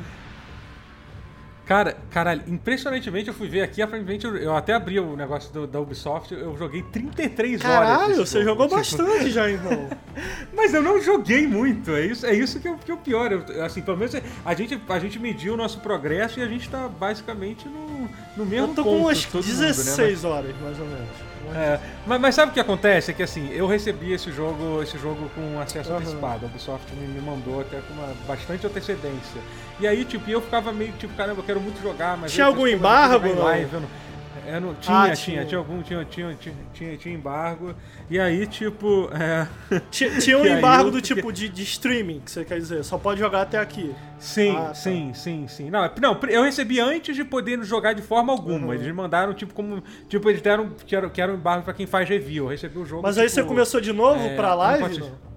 Cara, 1.66 1.98
caralho, 2.12 2.44
impressionantemente 2.48 3.28
eu 3.28 3.34
fui 3.34 3.48
ver 3.50 3.64
aqui, 3.64 3.82
aparentemente 3.82 4.24
eu, 4.24 4.36
eu 4.38 4.56
até 4.56 4.72
abri 4.74 5.00
o 5.00 5.16
negócio 5.16 5.52
do- 5.52 5.66
da 5.66 5.80
Ubisoft, 5.82 6.32
eu 6.32 6.56
joguei 6.56 6.84
33 6.84 7.66
horas. 7.66 7.90
Caralho, 7.90 8.16
você 8.18 8.44
jogo, 8.44 8.46
jogou 8.62 8.66
tipo, 8.68 8.78
bastante 8.78 9.32
já, 9.32 9.50
então. 9.50 9.90
Mas 10.56 10.76
eu 10.76 10.84
não 10.84 11.02
joguei 11.02 11.48
muito, 11.48 11.90
é 11.90 12.06
isso, 12.06 12.24
é 12.24 12.36
isso 12.36 12.60
que, 12.60 12.68
é, 12.68 12.76
que 12.76 12.92
é 12.92 12.94
o 12.94 12.98
pior. 12.98 13.32
Eu- 13.32 13.64
assim, 13.66 13.82
pelo 13.82 13.98
menos 13.98 14.14
a 14.46 14.54
gente, 14.54 14.80
a 14.88 15.00
gente 15.00 15.18
mediu 15.18 15.56
o 15.56 15.58
nosso 15.58 15.80
progresso 15.80 16.40
e 16.40 16.44
a 16.44 16.48
gente 16.48 16.70
tá 16.70 16.88
basicamente 16.88 17.68
no, 17.68 18.08
no 18.38 18.46
mesmo 18.46 18.68
Eu 18.68 18.76
tô 18.76 18.84
ponto. 18.84 18.98
com 18.98 18.98
umas 19.06 19.26
todo 19.26 19.44
mundo, 19.44 19.58
né? 19.58 19.66
16 19.66 20.24
horas, 20.24 20.56
mais 20.62 20.80
ou 20.80 20.86
menos. 20.86 21.10
É, 21.54 21.80
mas, 22.06 22.22
mas 22.22 22.36
sabe 22.36 22.52
o 22.52 22.54
que 22.54 22.60
acontece? 22.60 23.12
É 23.12 23.14
que 23.14 23.24
assim, 23.24 23.50
eu 23.52 23.68
recebi 23.68 24.12
esse 24.14 24.32
jogo, 24.32 24.82
esse 24.82 24.98
jogo 24.98 25.30
com 25.36 25.60
acesso 25.60 25.90
Aham. 25.92 26.00
antecipado. 26.00 26.46
A 26.46 26.48
Ubisoft 26.48 26.94
me, 26.96 27.08
me 27.08 27.22
mandou 27.22 27.62
até 27.62 27.80
com 27.82 27.94
uma 27.94 28.14
bastante 28.28 28.66
antecedência. 28.66 29.42
E 29.80 29.88
aí, 29.88 30.06
tipo, 30.06 30.30
eu 30.30 30.42
ficava 30.42 30.72
meio 30.72 30.94
tipo, 30.94 31.14
caramba, 31.16 31.42
eu 31.42 31.46
quero 31.46 31.60
muito 31.60 31.82
jogar, 31.82 32.18
mas. 32.18 32.32
Tinha 32.32 32.46
algum 32.48 32.66
embargo, 32.68 33.28
não? 33.28 33.44
live, 33.44 33.74
eu 33.74 33.82
não- 33.82 33.90
não- 34.60 34.74
tinha, 34.76 34.98
Ah, 34.98 35.04
tinha, 35.06 35.16
tinha. 35.16 35.46
tinha, 35.46 35.58
algum, 35.58 35.82
tinha, 35.82 36.06
tinha, 36.06 36.38
tinha, 36.74 36.98
tinha, 36.98 37.16
embargo. 37.16 37.74
E 38.10 38.20
aí, 38.20 38.46
tipo, 38.48 39.10
é, 39.14 39.48
Tinha, 39.92 40.10
tinha 40.20 40.38
um 40.38 40.44
aí 40.44 40.52
embargo 40.54 40.88
eu 40.88 40.92
do 40.92 41.02
tipo 41.02 41.32
de, 41.32 41.50
de 41.50 41.64
streaming, 41.64 42.20
que 42.20 42.32
você 42.32 42.46
quer 42.46 42.60
dizer. 42.60 42.84
Só 42.84 42.98
pode 42.98 43.20
jogar 43.20 43.42
até 43.42 43.58
aqui. 43.58 43.94
Sim, 44.20 44.56
Ah, 44.56 44.66
tá. 44.68 44.74
sim, 44.74 45.14
sim, 45.14 45.48
sim. 45.48 45.70
Não, 45.70 45.90
não, 46.02 46.20
eu 46.30 46.44
recebi 46.44 46.80
antes 46.80 47.16
de 47.16 47.24
poder 47.24 47.64
jogar 47.64 47.94
de 47.94 48.02
forma 48.02 48.32
alguma. 48.32 48.68
Uhum. 48.68 48.74
Eles 48.74 48.94
mandaram, 48.96 49.34
tipo, 49.34 49.54
como. 49.54 49.84
Tipo, 50.08 50.30
eles 50.30 50.42
deram. 50.42 50.70
Que 50.86 50.96
era, 50.96 51.10
que 51.10 51.22
era 51.22 51.32
um 51.32 51.36
embargo 51.36 51.64
pra 51.64 51.74
quem 51.74 51.86
faz 51.86 52.08
review. 52.08 52.46
Eu 52.46 52.50
recebi 52.52 52.78
o 52.80 52.86
jogo. 52.86 53.02
Mas 53.04 53.18
aí 53.18 53.26
tipo, 53.28 53.36
você 53.36 53.44
começou 53.44 53.82
de 53.82 53.92
novo 53.92 54.26
é, 54.26 54.36
pra 54.36 54.50
não 54.52 54.58
live? 54.58 54.82
pode- 54.84 55.00
não? 55.00 55.35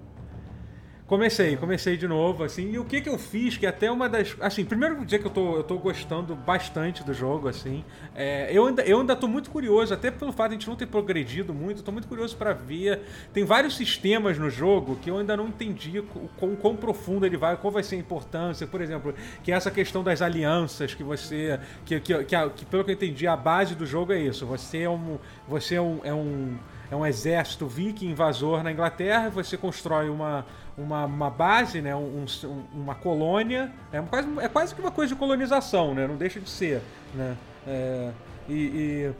Comecei, 1.09 1.57
comecei 1.57 1.97
de 1.97 2.07
novo, 2.07 2.43
assim, 2.43 2.69
e 2.71 2.77
o 2.77 2.85
que 2.85 3.01
que 3.01 3.09
eu 3.09 3.17
fiz, 3.17 3.57
que 3.57 3.65
é 3.65 3.69
até 3.69 3.89
uma 3.89 4.07
das... 4.07 4.35
Assim, 4.39 4.63
primeiro 4.63 4.95
vou 4.95 5.03
dizer 5.03 5.17
que 5.17 5.25
eu 5.25 5.31
tô, 5.31 5.55
eu 5.55 5.63
tô 5.63 5.75
gostando 5.79 6.35
bastante 6.35 7.03
do 7.03 7.15
jogo, 7.15 7.47
assim, 7.47 7.83
é, 8.15 8.47
eu, 8.55 8.67
ainda, 8.67 8.83
eu 8.83 8.99
ainda 8.99 9.15
tô 9.15 9.27
muito 9.27 9.49
curioso, 9.49 9.91
até 9.91 10.11
pelo 10.11 10.31
fato 10.31 10.49
de 10.49 10.57
a 10.57 10.59
gente 10.59 10.67
não 10.69 10.75
ter 10.75 10.85
progredido 10.85 11.51
muito, 11.51 11.81
tô 11.81 11.91
muito 11.91 12.07
curioso 12.07 12.37
pra 12.37 12.53
ver, 12.53 13.01
tem 13.33 13.43
vários 13.43 13.75
sistemas 13.75 14.37
no 14.37 14.51
jogo 14.51 14.97
que 14.97 15.09
eu 15.09 15.17
ainda 15.17 15.35
não 15.35 15.47
entendi 15.47 15.97
o 15.97 16.03
quão, 16.37 16.55
quão 16.55 16.75
profundo 16.75 17.25
ele 17.25 17.37
vai, 17.37 17.57
qual 17.57 17.73
vai 17.73 17.81
ser 17.81 17.95
a 17.95 17.99
importância, 17.99 18.67
por 18.67 18.79
exemplo, 18.79 19.11
que 19.43 19.51
é 19.51 19.55
essa 19.55 19.71
questão 19.71 20.03
das 20.03 20.21
alianças, 20.21 20.93
que 20.93 21.01
você, 21.03 21.59
que, 21.85 21.99
que, 22.01 22.23
que, 22.23 22.35
a- 22.35 22.51
que 22.51 22.65
pelo 22.67 22.83
que 22.83 22.91
eu 22.91 22.93
entendi, 22.93 23.25
a 23.25 23.35
base 23.35 23.73
do 23.73 23.83
jogo 23.83 24.13
é 24.13 24.19
isso, 24.19 24.45
você 24.45 24.81
é 24.83 24.89
um, 24.89 25.17
você 25.47 25.73
é 25.73 25.81
um, 25.81 26.01
é 26.03 26.13
um 26.13 26.55
é 26.91 26.95
um 26.95 27.05
exército 27.05 27.67
viking 27.67 28.07
invasor 28.09 28.63
na 28.63 28.71
Inglaterra, 28.71 29.29
você 29.29 29.55
constrói 29.55 30.09
uma, 30.09 30.43
uma, 30.79 31.05
uma 31.05 31.29
base, 31.29 31.81
né, 31.81 31.95
um, 31.95 32.25
um- 32.43 32.63
uma 32.73 32.95
colônia, 32.95 33.71
é 33.91 34.01
quase, 34.01 34.27
é 34.39 34.47
quase 34.47 34.73
que 34.75 34.81
uma 34.81 34.91
coisa 34.91 35.13
de 35.13 35.19
colonização, 35.19 35.93
né, 35.93 36.07
não 36.07 36.15
deixa 36.15 36.39
de 36.39 36.49
ser, 36.49 36.81
né, 37.13 37.35
é, 37.67 38.11
e, 38.47 38.53
e- 38.53 39.13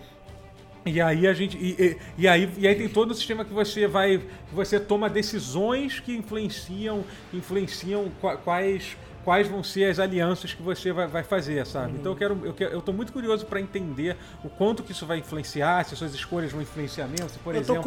e 0.86 1.02
aí 1.02 1.28
a 1.28 1.34
gente 1.34 1.58
e, 1.58 1.98
e- 2.18 2.28
aí, 2.28 2.50
e 2.58 2.68
aí 2.68 2.74
tem 2.76 2.88
todo 2.88 3.12
o 3.12 3.14
sistema 3.14 3.44
que 3.44 3.54
você 3.54 3.86
vai 3.88 4.18
que 4.20 4.56
você 4.56 4.80
toma 4.80 5.10
decisões 5.10 6.00
que 6.00 6.16
influenciam 6.16 7.04
influenciam 7.34 8.10
qua- 8.22 8.38
quais 8.38 8.96
quais 9.24 9.48
vão 9.48 9.64
ser 9.64 9.86
as 9.86 10.00
alianças 10.00 10.54
que 10.54 10.62
você 10.62 10.92
vai, 10.92 11.08
vai 11.08 11.24
fazer, 11.24 11.66
sabe? 11.66 11.94
Então 12.00 12.12
eu 12.12 12.16
quero 12.18 12.40
eu 12.46 12.54
quero, 12.54 12.72
eu 12.74 12.82
tô 12.82 12.92
muito 12.94 13.12
curioso 13.14 13.46
para 13.46 13.60
entender 13.60 14.16
o 14.44 14.50
quanto 14.50 14.82
que 14.84 14.92
isso 14.92 15.06
vai 15.06 15.18
influenciar, 15.20 15.84
se 15.86 15.94
as 15.94 16.00
suas 16.00 16.14
escolhas 16.14 16.52
vão 16.52 16.62
influenciar 16.62 17.08
mesmo, 17.08 17.30
se 17.30 17.40
por 17.40 17.54
Eu 17.54 17.62
exemplo 17.62 17.84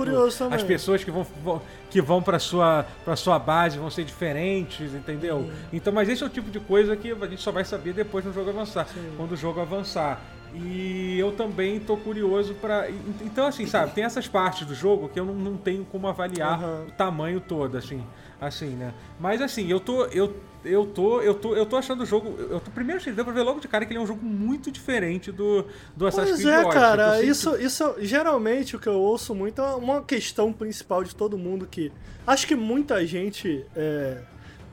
as 0.55 0.63
pessoas 0.69 1.03
que 1.05 1.11
vão, 1.11 1.27
vão- 1.43 1.63
que 1.91 2.01
vão 2.01 2.23
para 2.23 2.39
sua 2.39 2.87
para 3.05 3.17
sua 3.17 3.39
base 3.39 3.79
vão 3.79 3.91
ser 3.91 4.05
diferentes, 4.05 4.95
entendeu? 4.95 5.51
Então, 5.73 5.93
mas 5.93 6.09
esse 6.09 6.23
é 6.23 6.27
o 6.27 6.31
tipo 6.31 6.51
de 6.51 6.61
coisa 6.61 6.97
que 6.97 7.11
a 7.13 7.27
gente 7.27 7.41
só 7.43 7.51
vai 7.53 7.65
saber 7.65 7.93
depois 7.93 8.25
no 8.25 8.33
jogo 8.33 8.51
avançar, 8.51 8.87
quando 9.17 9.33
o 9.33 9.37
jogo 9.37 9.61
avançar. 9.61 10.21
E 10.55 11.19
eu 11.19 11.33
também 11.33 11.81
tô 11.81 11.97
curioso 11.97 12.55
pra. 12.55 12.89
e- 12.91 12.95
Então, 13.23 13.47
assim, 13.47 13.67
sabe, 13.67 13.93
tem 13.95 14.05
essas 14.05 14.29
partes 14.29 14.67
do 14.67 14.75
jogo 14.75 15.09
que 15.09 15.19
eu 15.19 15.25
não, 15.25 15.35
não 15.35 15.57
tenho 15.57 15.85
como 15.85 16.07
avaliar 16.07 16.59
Aham. 16.59 16.85
o 16.89 16.93
tamanho 16.93 17.41
todo, 17.41 17.77
assim. 17.77 18.05
Assim, 18.41 18.71
né? 18.71 18.93
Mas 19.21 19.41
assim, 19.41 19.69
eu 19.71 19.79
tô. 19.81 20.05
Eu, 20.07 20.37
eu 20.65 20.85
tô. 20.85 21.21
Eu 21.23 21.33
tô. 21.35 21.55
Eu 21.55 21.65
tô 21.65 21.77
achando 21.77 22.03
o 22.03 22.07
jogo. 22.07 22.37
Eu 22.39 22.61
tô. 22.61 22.71
Primeiro 22.73 23.01
achei, 23.01 23.13
deu 23.13 23.25
pra 23.25 23.33
ver 23.33 23.43
logo 23.43 23.61
de 23.61 23.69
cara 23.69 23.87
que 23.87 23.93
ele 23.93 24.01
é 24.01 24.03
um 24.03 24.07
jogo 24.07 24.25
muito 24.25 24.71
diferente 24.71 25.31
do, 25.33 25.65
do 25.97 26.07
Assassin's 26.07 26.43
Pois 26.43 26.43
Creed 26.43 26.59
é, 26.59 26.61
que 26.61 26.67
eu 26.77 26.81
cara, 26.81 27.23
isso, 27.23 27.57
isso 27.57 27.95
geralmente 28.01 28.75
o 28.77 28.79
que 28.81 28.89
eu 28.89 29.01
ouço 29.01 29.35
muito 29.35 29.63
é 29.63 29.75
uma 29.77 30.03
questão 30.03 30.53
principal 30.53 31.03
de 31.05 31.15
todo 31.15 31.39
mundo 31.39 31.67
que. 31.71 31.93
Acho 32.27 32.47
que 32.47 32.55
muita 32.57 33.07
gente 33.07 33.65
é, 33.77 34.19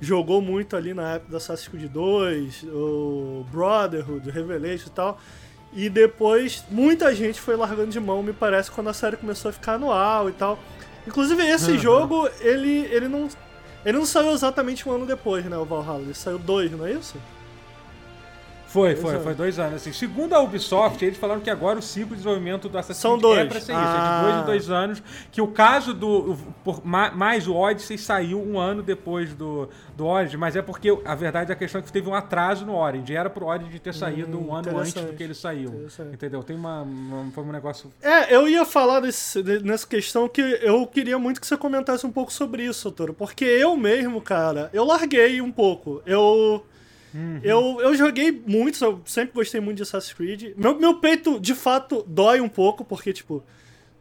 jogou 0.02 0.42
muito 0.42 0.76
ali 0.76 0.94
na 0.94 1.14
época 1.14 1.32
do 1.32 1.38
Assassin's 1.38 1.68
Creed 1.68 1.92
2, 1.92 2.64
o 2.74 3.46
Brotherhood, 3.52 4.30
Revelation 4.32 4.88
e 4.88 4.92
tal. 4.92 5.20
E 5.72 5.90
depois 5.90 6.64
muita 6.70 7.14
gente 7.14 7.40
foi 7.40 7.56
largando 7.56 7.92
de 7.92 8.00
mão, 8.00 8.24
me 8.24 8.34
parece, 8.34 8.72
quando 8.72 8.90
a 8.90 8.94
série 8.94 9.18
começou 9.18 9.50
a 9.50 9.52
ficar 9.52 9.74
anual 9.74 10.30
e 10.30 10.34
tal. 10.34 10.58
Inclusive 11.08 11.44
esse 11.44 11.78
jogo, 11.78 12.28
ele, 12.40 12.88
ele 12.92 13.08
não. 13.08 13.30
Ele 13.86 13.98
não 13.98 14.06
saiu 14.06 14.32
exatamente 14.32 14.88
um 14.90 14.92
ano 14.92 15.06
depois, 15.06 15.46
né, 15.46 15.58
o 15.58 15.64
Valhalla. 15.64 16.02
Ele 16.02 16.14
saiu 16.14 16.38
dois, 16.38 16.70
não 16.70 16.86
é 16.86 16.92
isso? 16.92 17.16
Foi, 18.70 18.90
Dois 18.90 19.02
foi, 19.02 19.12
anos. 19.12 19.24
foi 19.24 19.34
dois 19.34 19.58
anos. 19.60 19.74
Assim, 19.78 19.92
segundo 19.92 20.34
a 20.36 20.40
Ubisoft, 20.42 21.04
eles 21.04 21.18
falaram 21.18 21.42
que 21.42 21.50
agora 21.50 21.80
o 21.80 21.82
ciclo 21.82 22.10
de 22.10 22.18
desenvolvimento 22.18 22.70
do 22.70 22.78
Assassin's 22.78 23.02
São 23.02 23.18
Creed 23.18 23.32
é 23.34 23.36
dois. 23.38 23.50
pra 23.50 23.60
ser 23.62 23.72
isso, 23.72 23.82
é 23.82 23.84
Ah. 23.84 24.18
de 24.20 24.24
dois 24.26 24.42
em 24.42 24.46
dois 24.46 24.70
anos. 24.70 25.04
Que 25.32 25.42
o 25.42 25.48
caso 25.48 25.92
do. 25.94 26.38
Por, 26.64 26.86
ma- 26.86 27.10
mais 27.10 27.48
o 27.48 27.56
Odyssey 27.56 27.98
saiu 27.98 28.40
um 28.40 28.60
ano 28.60 28.84
depois 28.84 29.34
do, 29.34 29.68
do 29.98 30.06
Origin, 30.06 30.38
mas 30.38 30.56
é 30.56 30.62
porque 30.62 30.96
a 31.04 31.16
verdade 31.16 31.52
é 31.52 31.54
a 31.54 31.58
questão 31.58 31.80
é 31.80 31.84
que 31.84 31.92
teve 31.92 32.08
um 32.08 32.14
atraso 32.14 32.64
no 32.66 32.76
Origin. 32.76 33.14
Era 33.14 33.30
pro 33.30 33.48
Origin 33.48 33.78
ter 33.80 33.94
saído 33.94 34.38
um 34.40 34.54
ano 34.54 34.78
antes 34.78 34.94
do 34.94 35.14
que 35.14 35.24
ele 35.24 35.34
saiu. 35.34 35.88
Entendeu? 36.14 36.44
Tem 36.44 36.56
uma, 36.56 36.84
uma- 36.84 37.32
Foi 37.32 37.44
um 37.44 37.52
negócio. 37.52 37.92
É, 38.02 38.36
eu 38.36 38.48
ia 38.48 38.66
falar 38.66 39.00
desse- 39.00 39.42
de- 39.42 39.64
nessa 39.64 39.88
questão 39.88 40.30
que 40.30 40.42
eu 40.42 40.86
queria 40.86 41.18
muito 41.18 41.42
que 41.42 41.48
você 41.48 41.58
comentasse 41.58 42.06
um 42.06 42.12
pouco 42.12 42.32
sobre 42.32 42.66
isso, 42.66 42.92
Toro. 42.92 43.16
Porque 43.16 43.46
eu 43.46 43.76
mesmo, 43.76 44.22
cara, 44.22 44.70
eu 44.74 44.86
larguei 44.86 45.42
um 45.42 45.52
pouco. 45.52 46.04
Eu. 46.06 46.64
Eu, 47.44 47.80
eu 47.82 47.96
joguei 47.96 48.32
muito, 48.46 48.84
eu 48.84 49.02
sempre 49.06 49.34
gostei 49.34 49.60
muito 49.60 49.78
de 49.78 49.84
Assassin's 49.84 50.14
Creed. 50.14 50.54
Meu, 50.56 50.80
meu 50.80 51.00
peito, 51.00 51.40
de 51.40 51.56
fato, 51.56 52.04
dói 52.08 52.40
um 52.40 52.50
pouco, 52.50 52.84
porque, 52.86 53.12
tipo, 53.12 53.44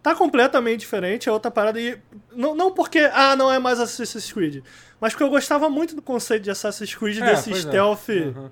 tá 0.03 0.15
completamente 0.15 0.81
diferente, 0.81 1.29
é 1.29 1.33
outra 1.33 1.51
parada. 1.51 1.81
E 1.81 1.99
não, 2.35 2.55
não 2.55 2.71
porque, 2.73 3.09
ah, 3.13 3.35
não 3.35 3.51
é 3.51 3.59
mais 3.59 3.81
Assassin's 3.81 4.33
Creed, 4.33 4.63
mas 5.01 5.13
porque 5.13 5.25
eu 5.25 5.31
gostava 5.31 5.69
muito 5.71 5.95
do 5.95 6.03
conceito 6.03 6.43
de 6.45 6.51
Assassin's 6.51 6.95
Creed, 6.95 7.19
É, 7.19 7.25
desse 7.35 7.51
é. 7.51 7.55
stealth 7.55 8.09
Uhum. 8.09 8.51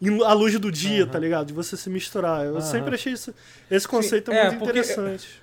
em- 0.00 0.22
à 0.24 0.32
luz 0.32 0.58
do 0.58 0.70
dia, 0.70 1.06
tá 1.06 1.18
ligado? 1.18 1.46
De 1.48 1.52
você 1.52 1.76
se 1.76 1.90
misturar. 1.90 2.44
Eu 2.44 2.52
Aham. 2.52 2.60
sempre 2.60 2.94
achei 2.94 3.12
isso- 3.12 3.34
esse 3.70 3.88
conceito 3.88 4.30
é, 4.30 4.44
muito 4.46 4.58
porque- 4.60 4.78
interessante. 4.78 5.42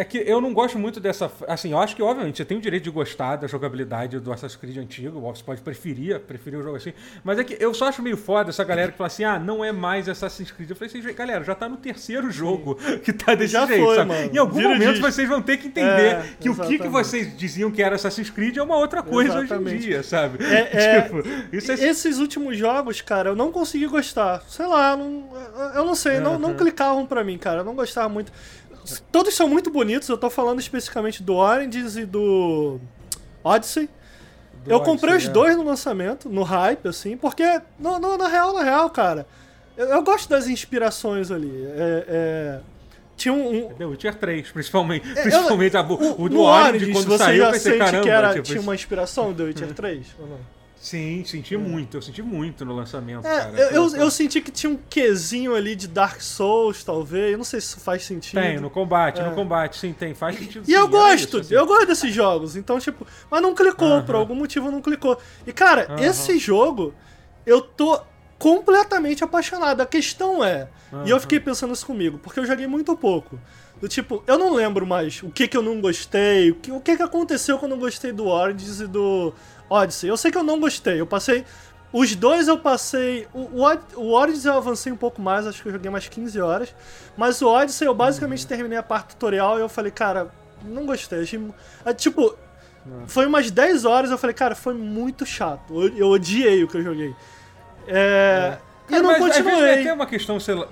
É 0.00 0.04
que 0.04 0.18
eu 0.18 0.40
não 0.40 0.52
gosto 0.52 0.78
muito 0.78 0.98
dessa. 1.00 1.30
Assim, 1.46 1.72
eu 1.72 1.78
acho 1.78 1.94
que, 1.94 2.02
obviamente, 2.02 2.36
você 2.38 2.44
tem 2.44 2.56
o 2.56 2.60
direito 2.60 2.84
de 2.84 2.90
gostar 2.90 3.36
da 3.36 3.46
jogabilidade 3.46 4.18
do 4.18 4.32
Assassin's 4.32 4.56
Creed 4.60 4.76
antigo, 4.78 5.20
você 5.20 5.42
pode 5.42 5.60
preferir, 5.60 6.18
preferir 6.20 6.58
o 6.58 6.62
jogo 6.62 6.76
assim. 6.76 6.92
Mas 7.22 7.38
é 7.38 7.44
que 7.44 7.56
eu 7.58 7.72
só 7.74 7.88
acho 7.88 8.02
meio 8.02 8.16
foda 8.16 8.50
essa 8.50 8.64
galera 8.64 8.90
que 8.92 8.98
fala 8.98 9.06
assim: 9.08 9.24
ah, 9.24 9.38
não 9.38 9.64
é 9.64 9.72
mais 9.72 10.08
Assassin's 10.08 10.50
Creed. 10.50 10.70
Eu 10.70 10.76
falei 10.76 10.92
assim, 10.98 11.14
galera, 11.14 11.44
já 11.44 11.54
tá 11.54 11.68
no 11.68 11.76
terceiro 11.76 12.30
jogo 12.30 12.74
que 13.04 13.12
tá 13.12 13.34
desse 13.34 13.52
Já 13.52 13.66
jeito. 13.66 13.84
foi, 13.84 13.96
sabe? 13.96 14.08
mano. 14.08 14.30
Em 14.32 14.38
algum 14.38 14.56
Vira 14.56 14.68
momento 14.70 15.00
vocês 15.00 15.28
vão 15.28 15.40
ter 15.42 15.56
que 15.58 15.68
entender 15.68 15.88
É, 16.16 16.24
que 16.40 16.48
o 16.50 16.54
que, 16.54 16.60
que 16.66 16.74
exatamente. 16.74 16.88
vocês 16.90 17.36
diziam 17.36 17.70
que 17.70 17.82
era 17.82 17.94
Assassin's 17.96 18.30
Creed 18.30 18.56
é 18.56 18.62
uma 18.62 18.76
outra 18.76 19.02
coisa 19.02 19.34
hoje 19.34 19.44
Exatamente. 19.46 19.76
em 19.76 19.78
dia, 19.78 20.02
sabe? 20.02 20.44
É, 20.44 20.68
é, 20.96 21.00
tipo, 21.02 21.18
é. 21.26 21.88
Esses 21.88 22.18
últimos 22.18 22.56
jogos, 22.56 23.00
cara, 23.00 23.30
eu 23.30 23.36
não 23.36 23.52
consegui 23.52 23.86
gostar. 23.86 24.42
Sei 24.48 24.66
lá, 24.66 24.96
não- 24.96 25.28
eu 25.74 25.84
não 25.84 25.94
sei, 25.94 26.18
não, 26.20 26.38
não 26.38 26.50
Uhum. 26.50 26.56
clicavam 26.56 27.06
pra 27.06 27.22
mim, 27.24 27.38
cara. 27.38 27.60
Eu 27.60 27.64
não 27.64 27.74
gostava 27.74 28.08
muito. 28.08 28.32
Todos 29.10 29.34
são 29.34 29.48
muito 29.48 29.70
bonitos, 29.70 30.08
eu 30.08 30.16
tô 30.18 30.28
falando 30.30 30.60
especificamente 30.60 31.22
do 31.22 31.34
Oranges 31.34 31.96
e 31.96 32.04
do 32.04 32.78
Odyssey. 33.42 33.88
do 34.64 34.70
eu 34.70 34.80
comprei 34.80 35.14
Odyssey, 35.14 35.30
os 35.30 35.36
é. 35.36 35.40
dois 35.40 35.56
no 35.56 35.64
lançamento, 35.64 36.28
no 36.28 36.42
hype, 36.42 36.86
assim, 36.88 37.16
porque, 37.16 37.44
no, 37.78 37.98
no- 37.98 38.16
na 38.18 38.28
real, 38.28 38.52
na 38.54 38.62
real, 38.62 38.90
cara, 38.90 39.26
eu, 39.76 39.86
eu 39.86 40.02
gosto 40.02 40.28
das 40.28 40.46
inspirações 40.48 41.30
ali. 41.30 41.50
É, 41.76 42.04
é, 42.08 42.60
tinha 43.16 43.32
um, 43.32 43.66
um- 43.68 43.74
The 43.74 43.84
Witcher 43.86 44.14
3, 44.16 44.50
principalmente. 44.50 45.06
É, 45.08 45.18
eu- 45.18 45.22
principalmente 45.22 45.76
a- 45.76 45.82
o, 45.82 46.22
o, 46.24 46.28
do 46.28 46.40
Origins, 46.42 46.92
quando 46.92 47.08
você 47.08 47.18
saiu, 47.18 47.38
eu 47.38 47.46
já 47.46 47.52
pensei, 47.52 47.72
sente 47.72 47.84
caramba. 47.84 48.02
que 48.02 48.10
era, 48.10 48.28
tipo, 48.34 48.42
tinha 48.42 48.60
uma 48.60 48.74
inspiração 48.74 49.32
do 49.32 49.44
Witcher 49.44 49.72
3? 49.72 50.06
Ou 50.20 50.26
não? 50.26 50.38
Sim, 50.84 51.24
senti 51.24 51.56
muito. 51.56 51.96
Eu 51.96 52.02
senti 52.02 52.20
muito 52.22 52.62
no 52.62 52.76
lançamento, 52.76 53.26
É, 53.26 53.38
cara. 53.38 53.58
eu, 53.58 53.70
eu, 53.88 53.96
eu 53.96 54.10
senti 54.10 54.38
que 54.42 54.50
tinha 54.50 54.68
um 54.70 54.76
quesinho 54.76 55.54
ali 55.54 55.74
de 55.74 55.88
Dark 55.88 56.20
Souls, 56.20 56.84
talvez. 56.84 57.32
Eu 57.32 57.38
não 57.38 57.44
sei 57.44 57.58
se 57.58 57.68
isso 57.68 57.80
faz 57.80 58.04
sentido. 58.04 58.38
Tem, 58.38 58.60
no 58.60 58.68
combate, 58.68 59.18
É. 59.18 59.24
no 59.24 59.34
combate, 59.34 59.78
sim, 59.78 59.94
tem. 59.94 60.12
Faz 60.14 60.38
sentido. 60.38 60.64
E 60.64 60.66
sim, 60.66 60.72
eu 60.74 60.86
gosto, 60.86 61.16
isso, 61.28 61.38
assim. 61.38 61.54
eu 61.54 61.64
gosto 61.66 61.86
desses 61.86 62.12
jogos. 62.12 62.54
Então, 62.54 62.78
tipo, 62.78 63.06
mas 63.30 63.40
não 63.40 63.54
clicou, 63.54 63.88
Aham. 63.94 64.04
por 64.04 64.14
algum 64.14 64.34
motivo 64.34 64.70
não 64.70 64.82
clicou. 64.82 65.18
E, 65.46 65.54
cara, 65.54 65.86
Aham. 65.88 66.00
esse 66.04 66.38
jogo, 66.38 66.92
eu 67.46 67.62
tô 67.62 67.98
completamente 68.38 69.24
apaixonado. 69.24 69.80
A 69.80 69.86
questão 69.86 70.44
é, 70.44 70.68
e 71.06 71.08
eu 71.08 71.18
fiquei 71.18 71.40
pensando 71.40 71.72
isso 71.72 71.86
comigo, 71.86 72.18
porque 72.18 72.38
eu 72.40 72.44
joguei 72.44 72.66
muito 72.66 72.94
pouco. 72.94 73.40
Do 73.80 73.88
tipo, 73.88 74.22
eu 74.26 74.38
não 74.38 74.54
lembro 74.54 74.86
mais 74.86 75.22
o 75.22 75.30
que 75.30 75.48
que 75.48 75.56
eu 75.56 75.62
não 75.62 75.80
gostei, 75.80 76.50
o 76.50 76.54
que, 76.54 76.70
o 76.70 76.80
que 76.80 76.96
que 76.96 77.02
aconteceu 77.02 77.58
quando 77.58 77.72
eu 77.72 77.76
não 77.78 77.84
gostei 77.84 78.12
do 78.12 78.26
Origins 78.26 78.80
e 78.80 78.86
do 78.86 79.32
Odyssey. 79.68 80.08
Eu 80.08 80.16
sei 80.16 80.30
que 80.30 80.38
eu 80.38 80.42
não 80.44 80.58
gostei, 80.60 81.00
eu 81.00 81.06
passei... 81.06 81.44
Os 81.92 82.14
dois 82.16 82.48
eu 82.48 82.58
passei... 82.58 83.28
O, 83.32 83.40
o, 83.58 83.62
Od- 83.62 83.94
o 83.96 84.12
Origins 84.14 84.44
eu 84.44 84.54
avancei 84.54 84.90
um 84.92 84.96
pouco 84.96 85.22
mais, 85.22 85.46
acho 85.46 85.62
que 85.62 85.68
eu 85.68 85.72
joguei 85.72 85.90
mais 85.90 86.08
15 86.08 86.40
horas. 86.40 86.74
Mas 87.16 87.40
o 87.40 87.46
Odyssey 87.48 87.86
eu 87.86 87.94
basicamente 87.94 88.44
terminei 88.46 88.76
a 88.76 88.82
parte 88.82 89.10
tutorial 89.10 89.58
e 89.58 89.62
eu 89.62 89.68
falei, 89.68 89.92
cara, 89.92 90.28
não 90.64 90.84
gostei. 90.86 91.24
Ah, 91.84 91.94
tipo, 91.94 92.34
foi 93.06 93.26
umas 93.26 93.48
10 93.50 93.84
horas 93.84 94.10
eu 94.10 94.18
falei, 94.18 94.34
cara, 94.34 94.56
foi 94.56 94.74
muito 94.74 95.24
chato. 95.24 95.82
Eu, 95.82 95.96
eu 95.96 96.08
odiei 96.08 96.64
o 96.64 96.68
que 96.68 96.78
eu 96.78 96.82
joguei. 96.82 97.14
É, 97.86 98.58
E 98.90 98.94
eu 98.96 99.02
não 99.02 99.12
Mas, 99.12 99.22
às 99.22 99.36
vezes 99.36 99.46
é 99.46 99.52
continuei. 99.52 99.92
uma 99.92 100.06
questão, 100.06 100.40
sei 100.40 100.54
lá. 100.56 100.66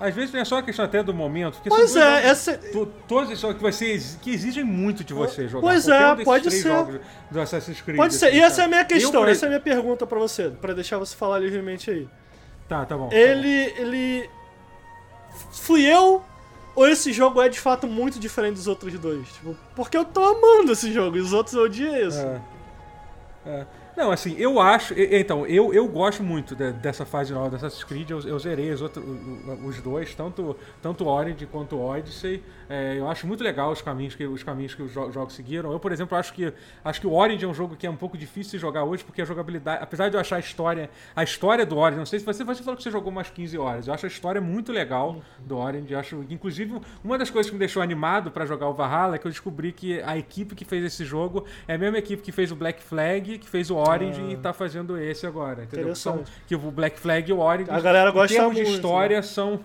Às 0.00 0.14
vezes 0.14 0.32
não 0.32 0.40
é 0.40 0.44
só 0.44 0.54
uma 0.56 0.62
questão 0.62 0.84
até 0.84 1.02
do 1.02 1.12
momento. 1.12 1.60
Pois 1.68 1.96
é, 1.96 2.00
jogos- 2.00 2.24
essa- 2.30 2.58
to- 2.58 2.88
Todos 3.08 3.30
esses 3.30 3.40
jogos 3.40 3.56
que, 3.56 3.62
você, 3.62 4.00
que 4.22 4.30
exigem 4.30 4.62
muito 4.62 5.02
de 5.02 5.12
você 5.12 5.48
jogar. 5.48 5.66
Pois 5.66 5.88
é, 5.88 6.12
um 6.12 6.24
pode 6.24 6.50
ser. 6.52 7.00
do 7.30 7.40
Assassin's 7.40 7.80
Creed. 7.80 7.96
Pode 7.96 8.14
ser. 8.14 8.26
assim, 8.28 8.36
E 8.36 8.40
essa 8.40 8.62
é 8.62 8.64
a 8.64 8.68
minha 8.68 8.82
Eu, 8.82 8.86
questão, 8.86 9.20
por 9.22 9.28
essa 9.28 9.46
é 9.46 9.48
a 9.48 9.50
minha 9.50 9.60
pergunta 9.60 10.06
pra 10.06 10.18
você, 10.18 10.50
pra 10.50 10.72
deixar 10.72 10.98
você 10.98 11.16
falar 11.16 11.40
livremente 11.40 11.90
aí. 11.90 12.08
Tá, 12.68 12.84
tá 12.86 12.96
bom. 12.96 13.08
tá 13.08 13.16
Ele. 13.16 13.48
ele. 13.76 14.30
Fui 15.52 15.82
eu 15.84 16.22
ou 16.74 16.86
esse 16.88 17.12
jogo 17.12 17.42
é 17.42 17.48
de 17.48 17.58
fato 17.58 17.86
muito 17.88 18.18
diferente 18.20 18.54
dos 18.54 18.66
outros 18.68 18.92
dois? 18.98 19.26
Tipo, 19.32 19.56
porque 19.74 19.96
eu 19.96 20.04
tô 20.04 20.24
amando 20.24 20.72
esse 20.72 20.92
jogo 20.92 21.16
e 21.16 21.20
os 21.20 21.32
outros 21.32 21.54
eu 21.56 21.62
odiei 21.62 22.06
isso. 22.06 22.18
É. 22.18 22.40
É. 23.46 23.66
Não, 23.98 24.12
assim, 24.12 24.36
eu 24.38 24.60
acho. 24.60 24.94
Então, 24.96 25.44
eu, 25.44 25.74
eu 25.74 25.88
gosto 25.88 26.22
muito 26.22 26.54
de- 26.54 26.70
dessa 26.74 27.04
fase 27.04 27.32
nova 27.32 27.50
do 27.50 27.56
Assassin's 27.56 27.82
Creed. 27.82 28.08
Eu, 28.10 28.20
eu 28.20 28.38
zerei 28.38 28.70
os, 28.70 28.80
outro- 28.80 29.02
o- 29.02 29.50
o- 29.50 29.66
os 29.66 29.80
dois, 29.80 30.14
tanto, 30.14 30.56
tanto 30.80 31.04
Origin 31.08 31.46
quanto 31.46 31.76
Odyssey. 31.76 32.40
É, 32.70 32.96
eu 32.96 33.08
acho 33.08 33.26
muito 33.26 33.42
legal 33.42 33.72
os 33.72 33.82
caminhos 33.82 34.14
que 34.14 34.24
os, 34.24 34.44
caminhos 34.44 34.72
que 34.72 34.82
os 34.82 34.92
jo- 34.92 35.10
jogos 35.10 35.34
seguiram. 35.34 35.72
Eu, 35.72 35.80
por 35.80 35.90
exemplo, 35.90 36.16
acho 36.16 36.32
que, 36.32 36.52
acho 36.84 37.00
que 37.00 37.08
o 37.08 37.12
Origin 37.12 37.46
é 37.46 37.48
um 37.48 37.54
jogo 37.54 37.74
que 37.74 37.88
é 37.88 37.90
um 37.90 37.96
pouco 37.96 38.16
difícil 38.16 38.52
de 38.52 38.58
jogar 38.58 38.84
hoje, 38.84 39.02
porque 39.02 39.20
a 39.20 39.24
jogabilidade. 39.24 39.82
Apesar 39.82 40.08
de 40.10 40.14
eu 40.16 40.20
achar 40.20 40.36
a 40.36 40.40
história. 40.40 40.88
A 41.16 41.24
história 41.24 41.66
do 41.66 41.76
Origin, 41.76 41.98
não 41.98 42.06
sei 42.06 42.20
se 42.20 42.24
você, 42.24 42.44
você 42.44 42.62
falou 42.62 42.76
que 42.76 42.84
você 42.84 42.92
jogou 42.92 43.10
umas 43.10 43.30
15 43.30 43.58
horas. 43.58 43.88
Eu 43.88 43.94
acho 43.94 44.06
a 44.06 44.08
história 44.08 44.40
muito 44.40 44.70
legal 44.70 45.16
do 45.40 45.56
Origin. 45.56 45.94
Acho, 45.94 46.24
inclusive, 46.30 46.80
uma 47.02 47.18
das 47.18 47.30
coisas 47.30 47.50
que 47.50 47.56
me 47.56 47.58
deixou 47.58 47.82
animado 47.82 48.30
pra 48.30 48.46
jogar 48.46 48.68
o 48.68 48.74
Valhalla 48.74 49.16
é 49.16 49.18
que 49.18 49.26
eu 49.26 49.30
descobri 49.32 49.72
que 49.72 50.00
a 50.02 50.16
equipe 50.16 50.54
que 50.54 50.64
fez 50.64 50.84
esse 50.84 51.04
jogo 51.04 51.44
é 51.66 51.74
a 51.74 51.78
mesma 51.78 51.98
equipe 51.98 52.22
que 52.22 52.30
fez 52.30 52.52
o 52.52 52.54
Black 52.54 52.80
Flag, 52.80 53.38
que 53.38 53.48
fez 53.48 53.70
o 53.72 53.74
Origin 53.76 53.87
e 54.30 54.36
tá 54.36 54.52
fazendo 54.52 54.98
esse 54.98 55.26
agora. 55.26 55.64
Entendeu? 55.64 55.92
Que, 55.92 55.98
são, 55.98 56.24
que 56.46 56.54
o 56.54 56.58
Black 56.58 56.98
Flag 56.98 57.28
e 57.28 57.32
o 57.32 57.38
Origin. 57.40 57.70
A 57.70 57.80
galera 57.80 58.10
gosta 58.10 58.34
em 58.34 58.38
termos 58.38 58.56
né? 58.56 58.64
de 58.64 58.70
história 58.70 59.22
são. 59.22 59.60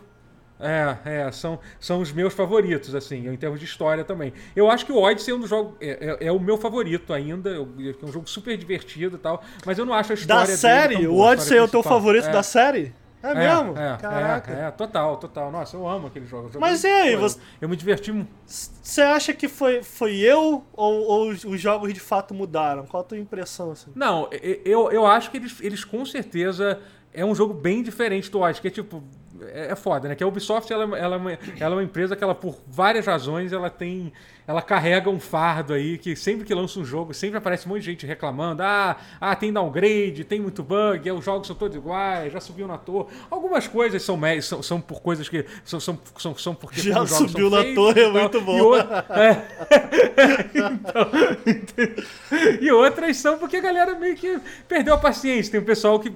É, 0.59 0.97
é, 1.25 1.31
são, 1.31 1.59
são 1.77 1.99
os 1.99 2.11
meus 2.13 2.33
favoritos, 2.33 2.95
assim, 2.95 3.27
em 3.27 3.35
termos 3.35 3.59
de 3.59 3.65
história 3.65 4.03
também. 4.05 4.31
Eu 4.55 4.69
acho 4.71 4.85
que 4.85 4.93
o 4.93 4.97
Odyssey 4.97 5.33
é 5.33 5.35
um 5.35 5.39
dos 5.39 5.49
jogos. 5.49 5.73
É, 5.81 6.17
é- 6.21 6.27
é 6.27 6.31
o 6.31 6.39
meu 6.39 6.57
favorito 6.57 7.11
ainda. 7.11 7.49
eu- 7.49 7.67
É 7.79 8.05
um 8.05 8.11
jogo 8.11 8.29
super 8.29 8.55
divertido 8.55 9.17
e 9.17 9.19
tal. 9.19 9.43
Mas 9.65 9.77
eu 9.77 9.85
não 9.85 9.93
acho 9.93 10.13
a 10.13 10.15
história. 10.15 10.47
Da 10.47 10.57
série? 10.57 11.05
O 11.07 11.17
Odyssey 11.17 11.57
é 11.57 11.63
o 11.63 11.67
teu 11.67 11.83
favorito 11.83 12.27
É. 12.27 12.31
da 12.31 12.43
série? 12.43 12.93
É, 13.23 13.29
É, 13.31 13.33
mesmo? 13.33 13.77
É, 13.77 13.97
Caraca. 13.97 14.51
É, 14.51 14.65
é, 14.67 14.71
total, 14.71 15.15
total. 15.15 15.49
Nossa, 15.49 15.77
eu 15.77 15.87
amo 15.87 16.07
aquele 16.07 16.25
jogo. 16.27 16.49
Mas 16.59 16.83
e 16.83 16.87
aí, 16.87 17.15
você- 17.15 17.39
Eu 17.61 17.69
me 17.69 17.75
diverti 17.77 18.11
muito. 18.11 18.29
Você 18.45 19.01
acha 19.01 19.33
que 19.33 19.47
foi, 19.47 19.81
foi 19.81 20.17
eu 20.17 20.65
ou, 20.73 20.93
ou 21.07 21.29
os, 21.29 21.45
os 21.45 21.59
jogos 21.61 21.93
de 21.93 22.01
fato 22.01 22.33
mudaram? 22.33 22.85
Qual 22.85 23.01
a 23.01 23.05
tua 23.05 23.17
impressão, 23.17 23.71
assim? 23.71 23.91
Não, 23.95 24.27
eu, 24.65 24.91
eu 24.91 25.05
acho 25.05 25.31
que 25.31 25.37
eles, 25.37 25.57
eles 25.61 25.85
com 25.85 26.05
certeza 26.05 26.79
é 27.13 27.23
um 27.23 27.33
jogo 27.33 27.53
bem 27.53 27.81
diferente 27.81 28.29
do 28.29 28.41
Odyssey, 28.41 28.61
que 28.61 28.67
é 28.67 28.71
tipo. 28.71 29.01
É, 29.53 29.71
é 29.71 29.75
foda, 29.75 30.09
né? 30.09 30.15
Que 30.15 30.23
a 30.23 30.27
Ubisoft 30.27 30.71
ela, 30.71 30.83
ela, 30.97 31.15
é 31.31 31.37
ela 31.59 31.75
é 31.75 31.77
uma 31.77 31.83
empresa 31.83 32.15
que 32.15 32.23
ela, 32.23 32.35
por 32.35 32.61
várias 32.67 33.05
razões, 33.05 33.53
ela 33.53 33.69
tem. 33.69 34.11
Ela 34.47 34.61
carrega 34.61 35.09
um 35.09 35.19
fardo 35.19 35.73
aí 35.73 35.97
que 35.97 36.15
sempre 36.15 36.45
que 36.45 36.53
lança 36.53 36.79
um 36.79 36.85
jogo, 36.85 37.13
sempre 37.13 37.37
aparece 37.37 37.65
um 37.65 37.69
monte 37.69 37.81
de 37.81 37.85
gente 37.91 38.05
reclamando. 38.05 38.61
Ah, 38.61 38.97
ah 39.19 39.35
tem 39.35 39.53
downgrade, 39.53 40.23
tem 40.23 40.39
muito 40.39 40.61
bug, 40.61 41.09
os 41.11 41.23
jogos 41.23 41.47
são 41.47 41.55
todos 41.55 41.77
iguais, 41.77 42.33
já 42.33 42.39
subiu 42.39 42.67
na 42.67 42.77
torre. 42.77 43.07
Algumas 43.29 43.67
coisas 43.67 44.01
são, 44.01 44.19
são, 44.41 44.61
são 44.61 44.81
por 44.81 45.01
coisas 45.01 45.29
que. 45.29 45.45
São, 45.63 45.79
são, 45.79 45.97
são, 46.17 46.37
são 46.37 46.55
porque 46.55 46.81
Já 46.81 47.05
subiu 47.05 47.49
na 47.49 47.61
feitos 47.61 47.75
torre, 47.75 48.01
é 48.01 48.09
muito 48.09 48.41
bom. 48.41 48.57
E 48.57 48.61
outra- 48.61 49.05
é. 49.09 49.43
Então, 50.53 51.09
e 52.61 52.71
outras 52.71 53.17
são 53.17 53.37
porque 53.37 53.57
a 53.57 53.61
galera 53.61 53.95
meio 53.95 54.15
que 54.15 54.39
perdeu 54.67 54.93
a 54.93 54.97
paciência. 54.97 55.51
Tem 55.51 55.61
o 55.61 55.65
pessoal 55.65 55.99
que. 55.99 56.11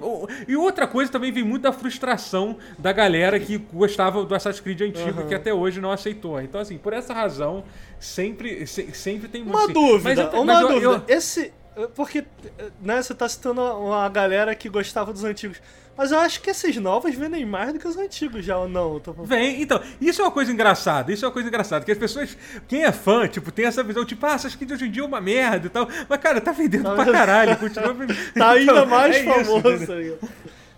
E 0.46 0.56
outra 0.56 0.86
coisa 0.86 1.10
também 1.10 1.32
vem 1.32 1.44
muito 1.44 1.62
da 1.62 1.72
frustração 1.72 2.56
da 2.78 2.92
galera 2.92 3.38
que 3.38 3.58
gostava 3.58 4.24
do 4.24 4.34
Assassin's 4.34 4.60
Creed 4.60 4.80
antigo 4.82 5.22
e 5.22 5.24
que 5.24 5.34
até 5.34 5.52
hoje 5.52 5.80
não 5.80 5.90
aceitou. 5.90 6.40
Então, 6.40 6.60
assim, 6.60 6.78
por 6.78 6.92
essa 6.92 7.12
razão, 7.12 7.64
sempre, 8.00 8.66
se- 8.66 8.90
sempre 8.94 9.28
tem. 9.28 9.42
Uma 9.42 9.64
assim. 9.64 9.72
dúvida, 9.72 10.30
eu- 10.32 10.42
uma 10.42 10.44
mas 10.54 10.60
eu- 10.62 10.68
dúvida. 10.68 11.04
eu- 11.08 11.16
Esse. 11.16 11.52
Porque, 11.94 12.24
né, 12.82 13.00
você 13.00 13.14
tá 13.14 13.28
citando 13.28 13.60
uma 13.62 14.08
galera 14.08 14.52
que 14.54 14.68
gostava 14.68 15.12
dos 15.12 15.22
antigos. 15.22 15.60
Mas 15.96 16.10
eu 16.12 16.18
acho 16.20 16.40
que 16.40 16.50
esses 16.50 16.76
novos 16.76 17.12
vendem 17.14 17.44
mais 17.44 17.72
do 17.72 17.78
que 17.78 17.86
os 17.86 17.96
antigos 17.96 18.44
já, 18.44 18.56
ou 18.56 18.68
não? 18.68 18.98
Tô- 19.00 19.12
Vem, 19.12 19.60
então, 19.62 19.80
isso 20.00 20.20
é 20.20 20.24
uma 20.24 20.30
coisa 20.30 20.50
engraçada, 20.52 21.12
isso 21.12 21.24
é 21.24 21.28
uma 21.28 21.32
coisa 21.34 21.48
engraçada, 21.48 21.84
que 21.84 21.90
as 21.90 21.98
pessoas, 21.98 22.36
quem 22.68 22.84
é 22.84 22.92
fã, 22.92 23.26
tipo, 23.26 23.50
tem 23.50 23.64
essa 23.64 23.82
visão, 23.82 24.04
tipo, 24.04 24.24
ah, 24.26 24.34
Assassin's 24.34 24.54
Creed 24.56 24.70
hoje 24.72 24.86
em 24.86 24.90
dia 24.92 25.02
é 25.02 25.06
uma 25.06 25.20
merda 25.20 25.66
e 25.66 25.70
tal, 25.70 25.88
mas, 26.08 26.20
cara, 26.20 26.40
tá 26.40 26.52
vendendo 26.52 26.84
Tá 26.84 26.94
pra 26.94 27.04
vendo? 27.04 27.12
caralho, 27.14 27.56
continua 27.56 27.92
vendendo. 27.92 28.16
Tá 28.34 28.50
ainda 28.52 28.72
Então, 28.72 28.86
mais 28.86 29.16
é 29.16 29.20
isso, 29.20 29.28
famoso. 29.44 29.68
entendeu? 29.84 30.18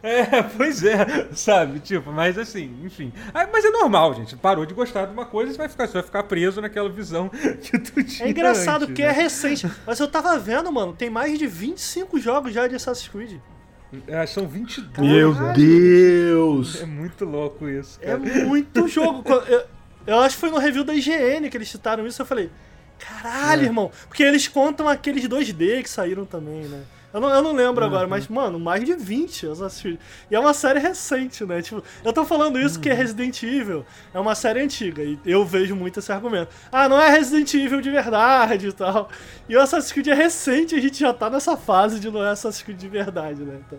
É, 0.03 0.43
pois 0.57 0.83
é, 0.83 1.29
sabe? 1.35 1.79
Tipo, 1.81 2.11
mas 2.13 2.39
assim, 2.39 2.75
enfim. 2.85 3.13
Ah, 3.35 3.47
mas 3.53 3.65
é 3.65 3.71
normal, 3.71 4.15
gente. 4.15 4.35
Parou 4.37 4.65
de 4.65 4.73
gostar 4.75 5.07
de 5.07 5.13
uma 5.13 5.27
coisa, 5.27 5.53
você 5.53 5.59
vai 5.59 5.69
ficar, 5.69 5.87
você 5.87 5.93
vai 5.95 6.03
ficar 6.03 6.23
preso 6.23 6.61
naquela 6.61 6.89
visão 6.89 7.29
que 7.63 7.79
tu 7.79 8.03
tinha. 8.03 8.27
É 8.29 8.31
engraçado 8.31 8.83
antes, 8.83 8.87
porque 8.89 9.03
né? 9.03 9.09
é 9.09 9.13
recente. 9.13 9.71
Mas 9.87 10.01
eu 10.01 10.09
tava 10.09 10.39
vendo, 10.39 10.71
mano, 10.73 10.93
tem 10.95 11.11
mais 11.11 11.39
de 11.39 11.47
25 11.47 12.19
jogos 12.19 12.53
já 12.53 12.67
de 12.67 12.75
Assassin's 12.77 13.09
Creed. 13.09 13.39
É, 14.07 14.25
são 14.25 14.47
22. 14.47 14.99
Meu 15.11 15.35
Caralho. 15.35 15.55
Deus! 15.55 16.81
É 16.81 16.87
muito 16.87 17.25
louco 17.25 17.69
isso, 17.69 17.99
É 18.01 18.07
cara. 18.17 18.19
muito 18.47 18.87
jogo. 18.89 19.25
Eu, 19.49 19.63
eu 20.07 20.19
acho 20.21 20.37
que 20.37 20.41
foi 20.41 20.51
no 20.51 20.59
review 20.59 20.85
da 20.85 20.95
IGN 20.95 21.51
que 21.51 21.57
eles 21.57 21.69
citaram 21.69 22.07
isso. 22.07 22.23
Eu 22.23 22.27
falei, 22.27 22.51
caralho, 22.99 23.63
É. 23.63 23.65
irmão. 23.65 23.91
Porque 24.09 24.23
eles 24.23 24.47
contam 24.47 24.89
aqueles 24.89 25.25
2D 25.29 25.83
que 25.83 25.91
saíram 25.91 26.25
também, 26.25 26.63
né? 26.65 26.83
Eu 27.13 27.21
não, 27.21 27.29
eu 27.29 27.43
não 27.43 27.53
lembro 27.53 27.85
agora, 27.85 28.05
Uhum. 28.05 28.11
mas, 28.11 28.29
mano, 28.29 28.59
mais 28.61 28.85
de 28.85 28.95
20 28.95 29.47
Assassin's 29.49 29.83
Creed. 29.83 29.99
E 30.31 30.35
é 30.37 30.39
uma 30.39 30.55
série 30.55 30.79
recente, 30.79 31.45
né? 31.45 31.61
Tipo, 31.61 31.83
eu 32.05 32.13
tô 32.13 32.25
falando 32.25 32.59
isso 32.59 32.77
Uhum. 32.77 32.83
que 32.83 32.93
Resident 32.93 33.43
Evil 33.43 33.85
é 34.15 34.19
uma 34.21 34.35
série 34.37 34.61
antiga. 34.61 35.03
E 35.03 35.19
eu 35.27 35.45
vejo 35.45 35.75
muito 35.75 35.99
esse 35.99 36.13
argumento. 36.13 36.49
Ah, 36.71 36.89
não 36.89 37.01
é 37.01 37.11
Resident 37.11 37.53
Evil 37.55 37.81
de 37.81 37.91
verdade 37.91 38.69
e 38.69 38.73
tal. 38.73 39.09
E 39.49 39.57
o 39.57 39.61
Assassin's 39.61 39.93
Creed 39.93 40.07
é 40.09 40.15
recente, 40.15 40.75
a 40.75 40.81
gente 40.81 41.01
já 41.01 41.13
tá 41.13 41.29
nessa 41.29 41.57
fase 41.57 41.99
de 41.99 42.11
não 42.11 42.23
é 42.25 42.31
Assassin's 42.31 42.63
Creed 42.63 42.79
de 42.79 42.89
verdade, 42.89 43.41
né? 43.43 43.59
Então, 43.67 43.79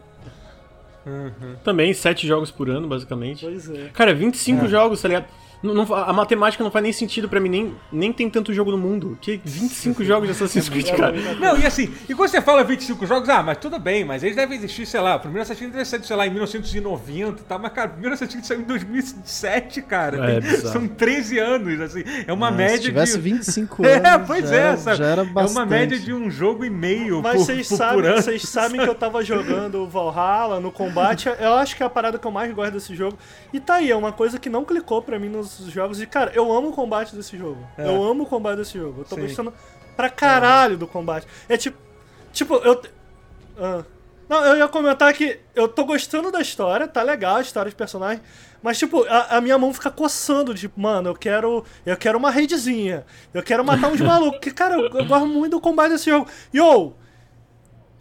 Uhum. 1.03 1.55
Também, 1.63 1.93
sete 1.95 2.27
jogos 2.27 2.51
por 2.51 2.69
ano, 2.69 2.87
basicamente. 2.87 3.43
pois 3.43 3.67
é. 3.69 3.89
Cara, 3.93 4.13
25 4.13 4.65
É. 4.65 4.67
jogos, 4.67 5.01
tá 5.01 5.07
ligado? 5.07 5.25
Não- 5.63 5.73
não- 5.75 5.93
a 5.93 6.11
matemática 6.11 6.63
não 6.63 6.71
faz 6.71 6.81
nem 6.83 6.91
sentido 6.91 7.29
pra 7.29 7.39
mim, 7.39 7.49
nem, 7.49 7.75
nem 7.91 8.11
tem 8.11 8.29
tanto 8.29 8.51
jogo 8.53 8.71
no 8.71 8.77
mundo. 8.77 9.17
Que 9.21 9.39
25 9.43 10.03
jogos 10.03 10.27
de 10.27 10.31
Assassin's 10.31 10.67
Creed, 10.67 10.89
cara. 10.95 11.13
Não, 11.39 11.57
e 11.57 11.65
assim, 11.65 11.93
e 12.09 12.15
quando 12.15 12.29
você 12.29 12.41
fala 12.41 12.63
25 12.63 13.05
jogos, 13.05 13.29
ah, 13.29 13.43
mas 13.43 13.57
tudo 13.59 13.77
bem, 13.77 14.03
mas 14.03 14.23
eles 14.23 14.35
devem 14.35 14.57
existir, 14.57 14.85
sei 14.87 14.99
lá, 14.99 15.15
o 15.15 15.19
primeiro 15.19 15.43
Assassin's 15.43 15.59
Creed 15.59 15.73
deve 15.73 15.85
ser, 15.85 16.03
sei 16.03 16.15
lá, 16.15 16.25
em 16.25 16.31
1990 16.31 17.41
e 17.41 17.45
tal, 17.45 17.59
mas, 17.59 17.71
cara, 17.73 17.87
o 17.89 17.91
primeiro 17.91 18.15
Assassin's 18.15 18.33
Creed 18.33 18.45
saiu 18.45 18.61
em 18.61 18.63
2007, 18.63 19.81
cara. 19.83 20.31
É, 20.31 20.41
Tem- 20.41 20.57
são 20.61 20.87
13 20.87 21.37
anos, 21.39 21.79
assim, 21.79 22.03
é 22.25 22.33
uma 22.33 22.47
Ah, 22.47 22.51
média 22.51 22.77
Se 22.77 22.83
tivesse 22.83 23.13
de... 23.17 23.21
25 23.21 23.85
É, 23.85 23.95
anos, 24.15 24.27
pois 24.27 24.49
já, 24.49 24.55
é, 24.55 24.77
sabe? 24.77 24.97
já 24.97 25.05
era 25.05 25.21
É 25.21 25.25
bastante. 25.25 25.57
uma 25.57 25.65
média 25.65 25.99
de 25.99 26.13
um 26.13 26.29
jogo 26.29 26.65
e 26.65 26.69
meio 26.69 27.21
Mas 27.21 27.37
por, 27.37 27.45
vocês 27.45 27.67
por, 27.67 27.77
por 27.77 27.83
sabem, 27.85 28.05
ano. 28.07 28.21
vocês 28.21 28.41
sabem 28.43 28.81
que 28.81 28.89
eu 28.89 28.95
tava 28.95 29.23
jogando 29.23 29.83
o 29.83 29.87
Valhalla 29.87 30.59
no 30.59 30.71
combate. 30.71 31.29
Eu 31.39 31.53
acho 31.53 31.75
que 31.75 31.83
é 31.83 31.85
a 31.85 31.89
parada 31.89 32.17
que 32.17 32.25
eu 32.25 32.31
mais 32.31 32.51
gosto 32.53 32.71
desse 32.73 32.95
jogo. 32.95 33.17
E 33.53 33.59
tá 33.59 33.75
aí, 33.75 33.91
é 33.91 33.95
uma 33.95 34.11
coisa 34.11 34.39
que 34.39 34.49
não 34.49 34.65
clicou 34.65 35.01
pra 35.01 35.19
mim 35.19 35.29
nos 35.29 35.50
jogos. 35.71 36.01
E, 36.01 36.05
cara, 36.05 36.31
eu 36.33 36.51
amo 36.51 36.69
o 36.69 36.73
combate 36.73 37.15
desse 37.15 37.37
jogo. 37.37 37.65
É. 37.77 37.87
Eu 37.87 38.03
amo 38.03 38.23
o 38.23 38.25
combate 38.25 38.57
desse 38.57 38.77
jogo. 38.77 39.01
Eu 39.01 39.05
tô 39.05 39.15
Sim. 39.15 39.21
gostando 39.21 39.53
pra 39.95 40.09
caralho 40.09 40.77
do 40.77 40.87
combate. 40.87 41.27
É 41.47 41.57
tipo. 41.57 41.77
Tipo, 42.31 42.55
eu. 42.55 42.81
Ah. 43.57 43.83
Não, 44.29 44.45
eu 44.45 44.57
ia 44.57 44.67
comentar 44.69 45.13
que 45.13 45.39
eu 45.53 45.67
tô 45.67 45.83
gostando 45.83 46.31
da 46.31 46.39
história, 46.39 46.87
tá 46.87 47.03
legal 47.03 47.35
a 47.35 47.41
história 47.41 47.69
de 47.69 47.75
personagem. 47.75 48.23
Mas, 48.63 48.77
tipo, 48.77 49.03
a, 49.03 49.37
a 49.37 49.41
minha 49.41 49.57
mão 49.57 49.73
fica 49.73 49.91
coçando, 49.91 50.53
tipo, 50.55 50.79
mano, 50.79 51.09
eu 51.09 51.15
quero. 51.15 51.65
Eu 51.85 51.97
quero 51.97 52.17
uma 52.17 52.31
raidzinha. 52.31 53.05
Eu 53.33 53.43
quero 53.43 53.65
matar 53.65 53.91
uns 53.91 53.99
malucos. 54.01 54.39
Porque, 54.39 54.51
cara, 54.51 54.75
eu, 54.75 54.87
eu 54.87 55.05
gosto 55.05 55.27
muito 55.27 55.51
do 55.51 55.59
combate 55.61 55.91
desse 55.91 56.09
jogo. 56.09 56.27
Yo! 56.53 56.93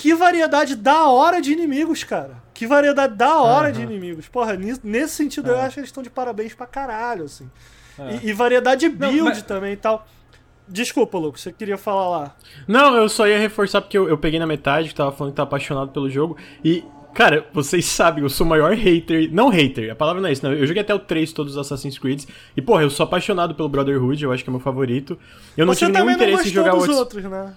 Que 0.01 0.15
variedade 0.15 0.75
da 0.77 1.09
hora 1.09 1.41
de 1.43 1.53
inimigos, 1.53 2.03
cara. 2.05 2.37
Que 2.55 2.67
variedade 2.67 3.15
da 3.17 3.39
hora 3.41 3.71
de 3.71 3.83
Aham. 3.83 3.91
inimigos. 3.91 4.29
Porra, 4.29 4.55
nesse 4.83 5.15
sentido 5.15 5.51
eu 5.51 5.57
É. 5.57 5.61
acho 5.63 5.75
que 5.75 5.81
eles 5.81 5.89
estão 5.91 6.03
de 6.03 6.09
parabéns 6.11 6.55
pra 6.55 6.67
caralho, 6.67 7.25
assim. 7.25 7.51
É. 7.99 8.17
E, 8.23 8.29
e 8.31 8.33
variedade 8.33 8.81
de 8.81 8.89
Não, 8.89 9.11
build 9.11 9.23
mas- 9.31 9.43
também 9.43 9.73
e 9.75 9.77
tal. 9.77 10.07
Desculpa, 10.67 11.19
Lucas, 11.19 11.41
você 11.43 11.53
queria 11.53 11.77
falar 11.77 12.09
lá. 12.09 12.37
Não, 12.67 12.95
eu 12.97 13.09
só 13.09 13.27
ia 13.27 13.39
reforçar 13.39 13.81
porque 13.81 13.99
eu, 13.99 14.09
eu 14.09 14.17
peguei 14.17 14.39
na 14.39 14.47
metade, 14.47 14.89
que 14.89 14.95
tava 14.95 15.11
falando 15.13 15.33
que 15.33 15.37
tá 15.37 15.43
apaixonado 15.43 15.91
pelo 15.91 16.09
jogo. 16.09 16.37
E, 16.65 16.85
cara, 17.13 17.47
vocês 17.53 17.85
sabem, 17.87 18.23
eu 18.23 18.31
sou 18.31 18.47
o 18.47 18.49
maior 18.51 18.73
hater. 18.73 19.29
Não 19.33 19.49
hater, 19.49 19.91
a 19.93 19.97
palavra 19.97 20.23
não 20.23 20.29
é 20.29 20.33
isso, 20.33 20.45
não. 20.47 20.53
Eu 20.55 20.67
joguei 20.67 20.81
até 20.83 20.95
o 20.95 20.99
3 20.99 21.33
todos 21.33 21.57
os 21.57 21.59
Assassin's 21.59 21.99
Creed. 21.99 22.25
E, 22.57 22.63
porra, 22.63 22.83
eu 22.85 22.91
sou 22.91 23.05
apaixonado 23.05 23.55
pelo 23.55 23.69
Brotherhood, 23.69 24.23
eu 24.25 24.33
acho 24.33 24.45
que 24.45 24.49
é 24.49 24.53
meu 24.53 24.61
favorito. 24.61 25.19
Eu 25.57 25.67
não 25.67 25.75
você 25.75 25.81
tive 25.81 25.93
nenhum 25.93 26.07
não 26.07 26.13
interesse 26.13 26.49
em 26.49 26.53
jogar 26.53 26.75
outros. 26.75 26.97
outros, 26.97 27.25
né? 27.25 27.53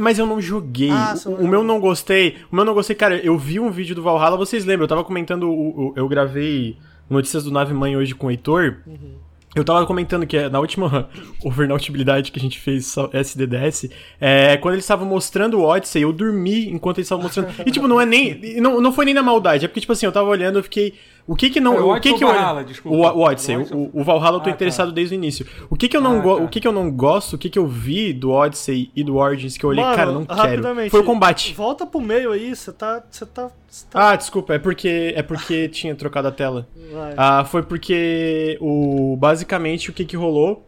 Mas- 0.00 0.18
eu 0.18 0.26
não 0.26 0.40
joguei. 0.40 0.90
Ah, 0.90 1.14
o, 1.26 1.46
meu 1.46 1.62
não 1.62 1.78
gostei. 1.80 2.36
O 2.50 2.56
meu 2.56 2.64
não 2.64 2.74
gostei, 2.74 2.96
cara. 2.96 3.16
Eu 3.18 3.38
vi 3.38 3.58
um 3.60 3.70
vídeo 3.70 3.94
do 3.94 4.02
Valhalla, 4.02 4.36
vocês 4.36 4.64
lembram? 4.64 4.84
Eu 4.84 4.88
tava 4.88 5.04
comentando. 5.04 5.44
O, 5.50 5.88
o- 5.88 5.92
eu 5.96 6.08
gravei 6.08 6.76
notícias 7.08 7.44
do 7.44 7.50
Nave 7.50 7.72
Mãe 7.72 7.96
hoje 7.96 8.14
com 8.14 8.26
o 8.26 8.30
Heitor. 8.30 8.78
Eu 9.54 9.64
tava 9.64 9.86
comentando 9.86 10.26
que 10.26 10.36
é, 10.36 10.48
na 10.48 10.60
última 10.60 11.08
overnautibilidade 11.42 12.30
que 12.30 12.38
a 12.38 12.42
gente 12.42 12.60
fez 12.60 12.94
SDDS, 13.12 13.88
é, 14.20 14.56
quando 14.58 14.74
eles 14.74 14.84
estavam 14.84 15.06
mostrando 15.06 15.58
o 15.58 15.62
Odyssey, 15.64 16.02
eu 16.02 16.12
dormi 16.12 16.68
enquanto 16.68 16.98
eles 16.98 17.06
estavam 17.06 17.22
mostrando. 17.24 17.48
E 17.66 17.70
tipo, 17.70 17.88
não 17.88 18.00
é 18.00 18.04
nem. 18.06 18.60
Não, 18.60 18.80
não 18.80 18.92
foi 18.92 19.04
nem 19.06 19.14
na 19.14 19.22
maldade, 19.22 19.64
é 19.64 19.68
porque, 19.68 19.80
tipo 19.80 19.92
assim, 19.92 20.06
eu 20.06 20.12
tava 20.12 20.28
olhando, 20.28 20.58
eu 20.58 20.62
fiquei. 20.62 20.94
O 21.28 21.36
que 21.36 21.50
que 21.50 21.60
não. 21.60 21.74
É, 21.76 21.80
o 21.80 21.94
o 21.94 22.00
que 22.00 22.14
que 22.14 22.24
eu. 22.24 22.28
Valhalla, 22.28 22.64
desculpa? 22.64 22.96
O, 22.96 23.00
o 23.18 23.20
Odyssey. 23.22 23.56
O 23.56 23.60
Odyssey. 23.60 23.76
O, 23.76 24.00
o 24.00 24.02
Valhalla 24.02 24.36
eu 24.38 24.40
tô 24.40 24.40
Ah, 24.40 24.44
tá. 24.44 24.50
interessado 24.50 24.90
desde 24.90 25.14
o 25.14 25.16
início. 25.16 25.46
O 25.68 25.76
que 25.76 25.86
que 25.86 25.94
eu 25.96 26.00
não, 26.00 26.20
Ah, 26.20 26.22
tá. 26.22 26.28
o 26.44 26.48
que 26.48 26.58
que 26.60 26.66
eu 26.66 26.72
não 26.72 26.90
gosto, 26.90 27.34
o 27.34 27.38
que 27.38 27.50
que 27.50 27.58
eu 27.58 27.66
vi 27.66 28.14
do 28.14 28.30
Odyssey 28.30 28.90
e 28.96 29.04
do 29.04 29.16
Origins 29.16 29.58
que 29.58 29.64
eu 29.64 29.68
olhei, 29.70 29.84
Mano, 29.84 29.94
cara, 29.96 30.10
não 30.12 30.24
quero. 30.24 30.90
Foi 30.90 31.00
o 31.00 31.04
combate. 31.04 31.52
Volta 31.54 31.84
pro 31.86 32.00
meio 32.00 32.32
aí, 32.32 32.56
você 32.56 32.72
tá. 32.72 33.04
Você 33.10 33.26
tá. 33.26 33.50
Tá 33.90 34.10
Ah, 34.12 34.16
desculpa, 34.16 34.54
é 34.54 34.58
porque 34.58 35.12
é 35.14 35.22
porque 35.22 35.68
tinha 35.70 35.94
trocado 35.94 36.28
a 36.28 36.32
tela. 36.32 36.66
vai. 36.90 37.12
Ah, 37.16 37.44
foi 37.44 37.62
porque 37.62 38.56
o 38.60 39.14
basicamente 39.18 39.90
o 39.90 39.92
que 39.92 40.06
que 40.06 40.16
rolou 40.16 40.66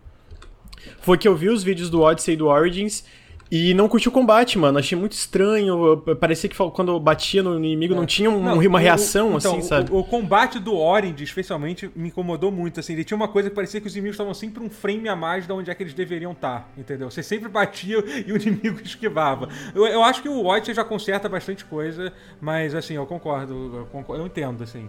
foi 1.00 1.16
que 1.16 1.26
eu 1.26 1.34
vi 1.34 1.48
os 1.48 1.62
vídeos 1.62 1.88
do 1.88 2.02
Odyssey 2.02 2.34
e 2.34 2.36
do 2.36 2.48
Origins 2.48 3.02
e 3.50 3.74
não 3.74 3.88
curti 3.88 4.08
o 4.08 4.12
combate, 4.12 4.56
mano. 4.58 4.78
Achei 4.78 4.96
muito 4.96 5.12
estranho. 5.12 5.96
Parecia 6.20 6.48
que 6.48 6.56
quando 6.56 6.92
eu 6.92 7.00
batia 7.00 7.42
no 7.42 7.56
inimigo 7.56 7.94
não 7.94 8.06
tinha 8.06 8.30
um- 8.30 8.42
Não, 8.42 8.58
uma 8.58 8.78
reação 8.78 9.34
o- 9.34 9.36
então, 9.38 9.52
assim, 9.58 9.62
sabe? 9.62 9.90
O, 9.90 9.98
o 9.98 10.04
combate 10.04 10.58
do 10.58 10.76
Orange, 10.76 11.24
especialmente, 11.24 11.90
me 11.96 12.08
incomodou 12.08 12.52
muito. 12.52 12.78
Assim, 12.78 12.92
ele 12.92 13.02
tinha 13.04 13.16
uma 13.16 13.28
coisa 13.28 13.48
que 13.50 13.54
parecia 13.56 13.80
que 13.80 13.86
os 13.86 13.94
inimigos 13.94 14.14
estavam 14.14 14.32
sempre 14.34 14.62
um 14.62 14.70
frame 14.70 15.08
a 15.08 15.16
mais 15.16 15.46
de 15.46 15.52
onde 15.52 15.70
é 15.70 15.74
que 15.74 15.82
eles 15.82 15.94
deveriam 15.94 16.32
estar, 16.32 16.70
entendeu? 16.76 17.10
Você 17.10 17.22
sempre 17.22 17.48
batia 17.48 17.98
e 18.26 18.32
o 18.32 18.36
inimigo 18.36 18.80
esquivava. 18.84 19.48
Eu, 19.74 19.86
eu 19.86 20.02
acho 20.04 20.22
que 20.22 20.28
o 20.28 20.44
Odyssey 20.46 20.74
já 20.74 20.84
conserta 20.84 21.28
bastante 21.28 21.64
coisa, 21.64 22.12
mas 22.40 22.74
assim, 22.74 22.94
eu 22.94 23.06
concordo, 23.06 23.72
eu, 23.78 23.86
concordo, 23.86 24.22
eu 24.22 24.26
entendo, 24.26 24.62
assim. 24.62 24.88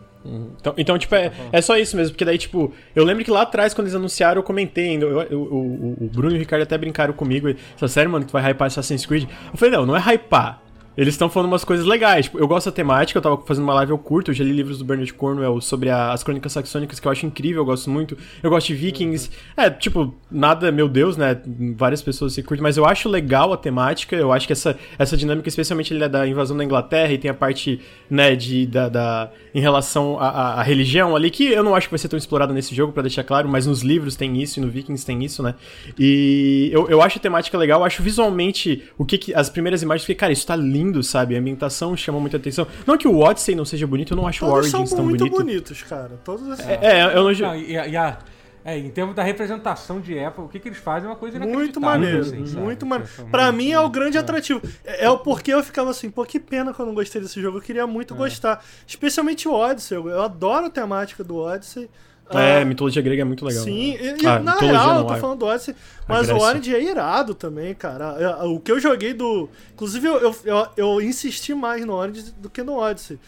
Então, 0.59 0.73
então, 0.77 0.97
tipo, 0.99 1.15
é, 1.15 1.31
é 1.51 1.61
só 1.61 1.77
isso 1.77 1.95
mesmo, 1.97 2.13
porque 2.13 2.23
daí, 2.25 2.37
tipo, 2.37 2.71
eu 2.95 3.03
lembro 3.03 3.23
que 3.23 3.31
lá 3.31 3.41
atrás, 3.41 3.73
quando 3.73 3.87
eles 3.87 3.95
anunciaram, 3.95 4.39
eu 4.39 4.43
comentei 4.43 4.95
eu- 5.03 5.21
eu- 5.23 5.41
o, 5.41 5.97
o 6.01 6.09
Bruno 6.13 6.33
e 6.33 6.37
o 6.37 6.39
Ricardo 6.39 6.61
até 6.63 6.77
brincaram 6.77 7.13
comigo. 7.13 7.49
e 7.49 7.87
sério, 7.87 8.11
mano, 8.11 8.25
que 8.25 8.31
tu 8.31 8.33
vai 8.33 8.51
hypar 8.51 8.67
Assassin's 8.67 9.05
Creed? 9.05 9.23
Eu 9.51 9.57
falei, 9.57 9.73
não, 9.75 9.85
não 9.85 9.95
é 9.97 9.99
hypar. 10.13 10.61
Eles 10.97 11.13
estão 11.13 11.29
falando 11.29 11.47
umas 11.51 11.63
coisas 11.63 11.85
legais. 11.85 12.25
Tipo, 12.25 12.37
eu 12.39 12.47
gosto 12.47 12.65
da 12.65 12.71
temática, 12.71 13.17
eu 13.17 13.21
tava 13.21 13.37
fazendo 13.45 13.63
uma 13.63 13.73
live, 13.75 13.91
eu 13.91 13.97
curto, 13.97 14.31
eu 14.31 14.35
já 14.35 14.43
li 14.43 14.51
livros 14.51 14.77
do 14.79 14.85
Bernard 14.85 15.13
Cornwell 15.13 15.59
sobre 15.61 15.89
a- 15.89 16.11
as 16.11 16.23
crônicas 16.23 16.51
saxônicas, 16.51 16.99
que 16.99 17.07
eu 17.07 17.11
acho 17.11 17.25
incrível, 17.25 17.61
eu 17.61 17.65
gosto 17.65 17.89
muito. 17.89 18.17
Eu 18.43 18.49
gosto 18.49 18.67
de 18.67 18.75
Vikings. 18.75 19.29
É, 19.55 19.69
tipo, 19.69 20.13
nada, 20.29 20.71
meu 20.71 20.89
Deus, 20.89 21.15
né? 21.17 21.37
Várias 21.75 22.01
pessoas 22.01 22.33
se 22.33 22.43
curtem, 22.43 22.61
mas 22.63 22.77
eu 22.77 22.85
acho 22.85 23.07
legal 23.09 23.53
a 23.53 23.57
temática, 23.57 24.15
eu 24.15 24.31
acho 24.33 24.45
que 24.47 24.53
essa, 24.53 24.77
essa 24.99 25.15
dinâmica, 25.15 25.47
especialmente 25.47 25.93
é 26.01 26.09
da 26.09 26.27
invasão 26.27 26.55
da 26.57 26.63
Inglaterra 26.63 27.13
e 27.13 27.17
tem 27.17 27.29
a 27.31 27.33
parte, 27.33 27.79
né, 28.09 28.35
de, 28.35 28.65
da, 28.65 28.89
da- 28.89 29.29
em 29.53 29.59
relação 29.61 30.17
à, 30.19 30.61
religião 30.61 31.15
ali, 31.15 31.29
que 31.29 31.45
eu 31.47 31.63
não 31.63 31.75
acho 31.75 31.87
que 31.87 31.91
vai 31.91 31.99
ser 31.99 32.07
tão 32.07 32.17
explorada 32.17 32.53
nesse 32.53 32.73
jogo, 32.73 32.93
pra 32.93 33.01
deixar 33.01 33.23
claro, 33.23 33.47
mas 33.49 33.65
nos 33.67 33.81
livros 33.81 34.15
tem 34.15 34.41
isso 34.41 34.59
e 34.59 34.61
no 34.61 34.69
Vikings 34.69 35.05
tem 35.05 35.23
isso, 35.23 35.41
né? 35.43 35.55
E 35.99 36.69
eu, 36.73 36.89
eu 36.89 37.01
acho 37.01 37.17
a 37.17 37.21
temática 37.21 37.57
legal, 37.57 37.81
eu 37.81 37.85
acho 37.85 38.01
visualmente 38.01 38.83
o 38.97 39.05
que, 39.05 39.17
que 39.17 39.33
as 39.33 39.49
primeiras 39.49 39.81
imagens, 39.81 40.03
porque, 40.03 40.15
cara, 40.15 40.31
isso 40.31 40.45
tá 40.47 40.55
lindo, 40.55 40.80
sabe? 41.03 41.35
A 41.35 41.39
ambientação 41.39 41.95
chama 41.95 42.19
muita 42.19 42.37
atenção. 42.37 42.65
Não 42.87 42.97
que 42.97 43.07
o 43.07 43.19
Odyssey 43.19 43.53
não 43.55 43.65
seja 43.65 43.85
bonito, 43.85 44.13
eu 44.13 44.17
não 44.17 44.27
acho 44.27 44.45
o 44.45 44.49
Todos 44.49 44.69
são 44.69 44.79
Origins 44.81 44.95
tão 44.95 45.05
muito 45.05 45.19
bonito. 45.25 45.37
bonitos, 45.37 45.83
cara. 45.83 46.19
Todos 46.23 46.49
assim. 46.49 46.63
É, 46.69 47.03
eu 47.15 47.23
não. 47.23 47.31
Não, 47.31 47.55
e, 47.55 47.71
e 47.71 47.97
a- 47.97 48.17
é, 48.63 48.77
em 48.77 48.89
termos 48.91 49.15
da 49.15 49.23
representação 49.23 49.99
de 49.99 50.15
época, 50.15 50.43
o 50.43 50.47
que, 50.47 50.59
que 50.59 50.67
eles 50.69 50.77
fazem 50.77 51.07
é 51.07 51.11
uma 51.11 51.15
coisa 51.17 51.39
Muito 51.39 51.81
maneiro, 51.81 52.19
assim, 52.21 52.37
muito 52.59 52.85
maneiro. 52.85 53.11
É 53.17 53.23
Pra 53.23 53.45
muito- 53.51 53.57
mim 53.57 53.71
é 53.71 53.79
o 53.79 53.89
grande 53.89 54.19
atrativo. 54.19 54.61
É, 54.85 55.05
é 55.05 55.09
o 55.09 55.17
porquê 55.17 55.51
eu 55.51 55.63
ficava 55.63 55.89
assim, 55.89 56.11
pô, 56.11 56.23
que 56.25 56.39
pena 56.39 56.71
que 56.71 56.79
eu 56.79 56.85
não 56.85 56.93
gostei 56.93 57.19
desse 57.19 57.41
jogo. 57.41 57.57
Eu 57.57 57.61
queria 57.63 57.81
É. 57.81 57.85
muito 57.87 58.13
gostar. 58.13 58.63
Especialmente 58.85 59.47
o 59.47 59.51
Odyssey. 59.53 59.97
Eu 59.97 60.21
adoro 60.21 60.67
a 60.67 60.69
temática 60.69 61.23
do 61.23 61.37
Odyssey. 61.37 61.89
É, 62.39 62.61
Ah, 62.61 62.65
mitologia 62.65 63.01
grega 63.01 63.21
é 63.21 63.25
muito 63.25 63.45
legal. 63.45 63.63
Sim, 63.63 63.97
e, 63.99 64.23
e 64.23 64.27
Ah, 64.27 64.39
na 64.39 64.55
real, 64.55 64.97
eu 64.99 65.05
tô 65.05 65.13
a- 65.13 65.17
falando 65.17 65.39
do 65.39 65.45
Odyssey, 65.45 65.75
a 66.07 66.13
mas 66.13 66.29
o. 66.29 66.35
Orange 66.37 66.75
é 66.75 66.81
irado 66.83 67.33
também, 67.35 67.73
cara. 67.73 68.15
É, 68.19 68.43
O 68.45 68.59
que 68.59 68.71
eu 68.71 68.79
joguei 68.79 69.13
do. 69.13 69.49
Inclusive, 69.73 70.07
eu, 70.07 70.17
eu, 70.19 70.35
eu, 70.45 70.67
eu 70.77 71.01
insisti 71.01 71.53
mais 71.53 71.85
no 71.85 71.93
Orange 71.93 72.31
do 72.37 72.49
que 72.49 72.63
no 72.63 72.77
Odyssey. 72.77 73.19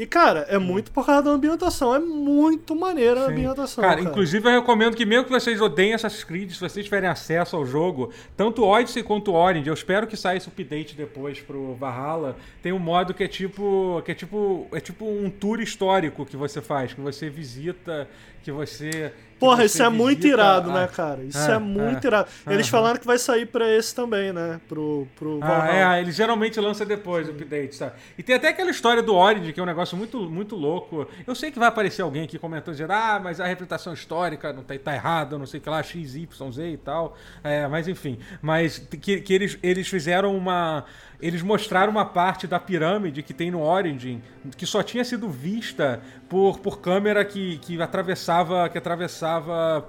E, 0.00 0.06
cara, 0.06 0.46
é 0.48 0.56
muito 0.56 0.90
por 0.92 1.04
causa 1.04 1.24
da 1.24 1.30
ambientação. 1.30 1.94
É 1.94 1.98
muito 1.98 2.74
maneira 2.74 3.20
a 3.20 3.26
ambientação. 3.26 3.84
Cara, 3.84 3.96
Cara, 3.96 4.08
inclusive 4.08 4.48
eu 4.48 4.58
recomendo 4.58 4.96
que 4.96 5.04
mesmo 5.04 5.26
que 5.26 5.30
vocês 5.30 5.60
odeiem 5.60 5.92
Assassin's 5.92 6.24
Creed, 6.24 6.52
se 6.52 6.58
vocês 6.58 6.86
tiverem 6.86 7.06
acesso 7.06 7.54
ao 7.54 7.66
jogo, 7.66 8.10
tanto 8.34 8.62
o 8.62 8.66
Odyssey 8.66 9.02
quanto 9.02 9.30
o 9.30 9.34
Orange, 9.34 9.68
eu 9.68 9.74
espero 9.74 10.06
que 10.06 10.16
saia 10.16 10.38
esse 10.38 10.48
update 10.48 10.96
depois 10.96 11.38
pro 11.40 11.74
Valhalla, 11.74 12.34
tem 12.62 12.72
um 12.72 12.78
modo 12.78 13.12
que 13.12 13.24
é 13.24 13.28
tipo, 13.28 14.00
que 14.02 14.12
é 14.12 14.14
tipo, 14.14 14.66
é 14.72 14.80
tipo 14.80 15.04
um 15.04 15.28
tour 15.28 15.60
histórico 15.60 16.24
que 16.24 16.34
você 16.34 16.62
faz, 16.62 16.94
que 16.94 17.00
você 17.02 17.28
visita, 17.28 18.08
que 18.42 18.50
você 18.50 19.12
Porra, 19.40 19.64
isso 19.64 19.82
é 19.82 19.88
muito 19.88 20.18
visita 20.22 20.28
irado, 20.28 20.70
a- 20.70 20.74
né, 20.82 20.86
cara? 20.88 21.22
Isso 21.24 21.50
é, 21.50 21.54
É, 21.54 21.58
muito 21.58 22.04
é. 22.04 22.08
irado. 22.08 22.28
Eles 22.48 22.66
Aham. 22.66 22.70
falaram 22.70 23.00
que 23.00 23.06
vai 23.06 23.18
sair 23.18 23.46
pra 23.46 23.68
esse 23.74 23.94
também, 23.94 24.32
né? 24.32 24.60
Pro, 24.68 25.08
pro 25.16 25.40
Ah, 25.42 25.66
é, 25.68 25.82
ah, 25.82 26.00
ele 26.00 26.12
geralmente 26.12 26.60
lança 26.60 26.84
depois 26.84 27.26
o 27.26 27.32
update, 27.32 27.74
sabe? 27.74 27.94
E 28.18 28.22
tem 28.22 28.36
até 28.36 28.48
aquela 28.48 28.70
história 28.70 29.02
do 29.02 29.14
Origin, 29.14 29.52
que 29.52 29.58
é 29.58 29.62
um 29.62 29.66
negócio 29.66 29.96
muito, 29.96 30.18
muito 30.30 30.54
louco. 30.56 31.08
Eu 31.26 31.34
sei 31.34 31.50
que 31.50 31.58
vai 31.58 31.68
aparecer 31.68 32.02
alguém 32.02 32.24
aqui 32.24 32.38
comentando, 32.38 32.74
dizendo, 32.74 32.92
ah, 32.92 33.18
mas 33.22 33.40
a 33.40 33.46
representação 33.46 33.94
histórica 33.94 34.52
não 34.52 34.62
tá, 34.62 34.74
tá 34.78 34.94
errada, 34.94 35.38
não 35.38 35.46
sei 35.46 35.58
o 35.58 35.62
que 35.62 35.70
lá, 35.70 35.82
X, 35.82 36.14
Y, 36.16 36.52
Z 36.52 36.68
e 36.70 36.76
tal. 36.76 37.16
É, 37.42 37.66
mas 37.66 37.88
enfim. 37.88 38.18
Mas 38.42 38.78
que, 38.78 39.20
que 39.22 39.32
eles, 39.32 39.58
eles 39.62 39.88
fizeram 39.88 40.36
uma. 40.36 40.84
Eles 41.22 41.42
mostraram 41.42 41.92
uma 41.92 42.04
parte 42.04 42.46
da 42.46 42.58
pirâmide 42.58 43.22
que 43.22 43.34
tem 43.34 43.50
no 43.50 43.60
Origin, 43.60 44.22
que 44.56 44.64
só 44.64 44.82
tinha 44.82 45.04
sido 45.04 45.28
vista 45.28 46.00
por, 46.28 46.58
por 46.60 46.80
câmera 46.80 47.24
que, 47.24 47.58
que 47.58 47.80
atravessava. 47.80 48.68
Que 48.68 48.78
atravessava 48.78 49.86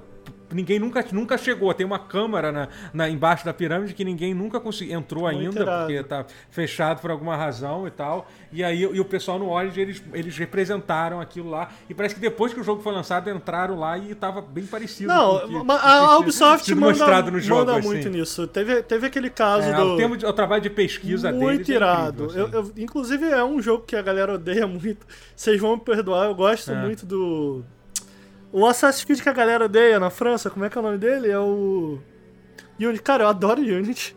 ninguém 0.56 0.80
nunca, 0.80 1.06
nunca 1.12 1.38
chegou. 1.38 1.74
Tem 1.74 1.86
uma 1.86 2.00
câmara 2.00 2.52
na, 2.52 2.68
na- 2.94 3.10
embaixo 3.10 3.44
da 3.46 3.54
pirâmide 3.54 3.94
que 3.94 4.04
ninguém 4.06 4.34
nunca 4.34 4.60
consegui, 4.60 4.94
entrou 4.94 5.24
Muito 5.24 5.38
ainda, 5.40 5.62
irado. 5.62 5.86
porque 5.88 6.04
tá 6.04 6.26
fechado 6.50 7.02
por 7.02 7.12
alguma 7.12 7.36
razão 7.36 7.88
e 7.88 7.92
tal. 7.92 8.28
E 8.52 8.64
aí 8.64 8.82
e 8.82 9.00
o 9.00 9.06
pessoal 9.06 9.40
no 9.40 9.50
Origin, 9.50 9.80
eles, 9.82 10.04
eles 10.14 10.38
representaram 10.38 11.22
aquilo 11.22 11.50
lá. 11.50 11.70
E 11.90 11.94
parece 11.94 12.16
que 12.16 12.22
depois 12.22 12.54
que 12.54 12.60
o 12.60 12.64
jogo 12.64 12.82
foi 12.82 12.92
lançado, 12.94 13.30
entraram 13.30 13.80
lá 13.80 13.98
e 13.98 14.14
tava 14.14 14.42
bem 14.42 14.66
parecido. 14.66 15.08
Não, 15.08 15.40
que- 15.48 15.72
a, 15.72 16.18
Ubisoft 16.18 16.74
manda, 16.76 16.88
mostrado 16.88 17.32
no 17.32 17.40
jogo, 17.40 17.62
manda 17.62 17.78
assim. 17.80 17.88
muito 17.88 18.10
nisso. 18.10 18.48
Teve, 18.48 18.82
teve 18.84 19.08
aquele 19.08 19.30
caso 19.30 19.68
É, 19.70 19.74
do. 19.74 19.96
termo 19.98 20.18
de- 20.18 20.26
o 20.26 20.34
trabalho 20.34 20.62
de 20.62 20.70
pesquisa 20.70 21.32
muito 21.32 21.72
é 21.72 21.76
irado. 21.76 22.24
incrível, 22.26 22.46
assim. 22.46 22.56
eu, 22.56 22.64
eu- 22.66 22.72
inclusive 22.78 23.26
é 23.30 23.44
um 23.44 23.62
jogo 23.62 23.84
que 23.86 23.96
a 23.96 24.02
galera 24.02 24.34
odeia 24.34 24.68
muito. 24.68 25.06
Vocês 25.36 25.60
vão 25.60 25.76
me 25.76 25.82
perdoar, 25.82 26.26
eu 26.28 26.36
gosto 26.36 26.72
É. 26.72 26.76
muito 26.82 27.06
do. 27.06 27.64
O 28.52 28.66
Assassin's 28.66 29.06
Creed 29.06 29.22
que 29.22 29.30
a 29.30 29.34
galera 29.34 29.66
odeia 29.66 30.00
na 30.00 30.10
França, 30.10 30.50
como 30.50 30.66
é 30.66 30.70
que 30.70 30.78
é 30.78 30.82
o 30.82 30.84
nome 30.84 30.98
dele? 30.98 31.30
É 31.30 31.40
o. 31.40 32.00
Unity. 32.80 33.02
Cara, 33.02 33.24
eu 33.24 33.28
adoro 33.28 33.62
Unity. 33.62 34.16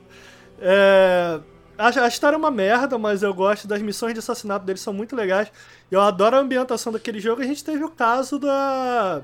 É, 0.60 1.40
A, 1.76 2.08
história 2.08 2.36
é 2.36 2.38
uma 2.38 2.50
merda, 2.50 2.96
mas 2.98 3.22
eu 3.22 3.34
gosto 3.34 3.66
das 3.68 3.82
missões 3.82 4.14
de 4.14 4.20
assassinato 4.20 4.64
deles, 4.64 4.80
são 4.80 4.92
muito 4.92 5.14
legais. 5.14 5.50
Eu 5.90 6.00
adoro 6.00 6.36
a 6.36 6.40
ambientação 6.40 6.92
daquele 6.92 7.20
jogo. 7.20 7.42
A 7.42 7.44
gente 7.44 7.64
teve 7.64 7.84
o 7.84 7.90
caso 7.90 8.38
da. 8.38 9.22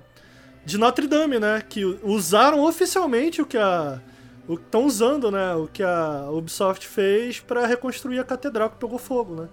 De 0.65 0.77
Notre 0.77 1.07
Dame, 1.07 1.39
né? 1.41 1.63
Que 1.67 1.85
usaram 2.03 2.61
oficialmente 2.61 3.41
o 3.41 3.47
que 3.47 3.57
a. 3.59 4.01
O 4.47 4.57
que 4.57 4.65
estão 4.65 4.85
usando, 4.85 5.31
né? 5.31 5.55
O 5.55 5.69
que 5.69 5.83
a 5.83 6.29
Ubisoft 6.31 6.87
fez 6.87 7.41
pra 7.41 7.67
reconstruir 7.67 8.19
a 8.19 8.25
catedral 8.25 8.71
que 8.71 8.77
pegou 8.77 8.99
fogo, 8.99 9.35
né? 9.43 9.49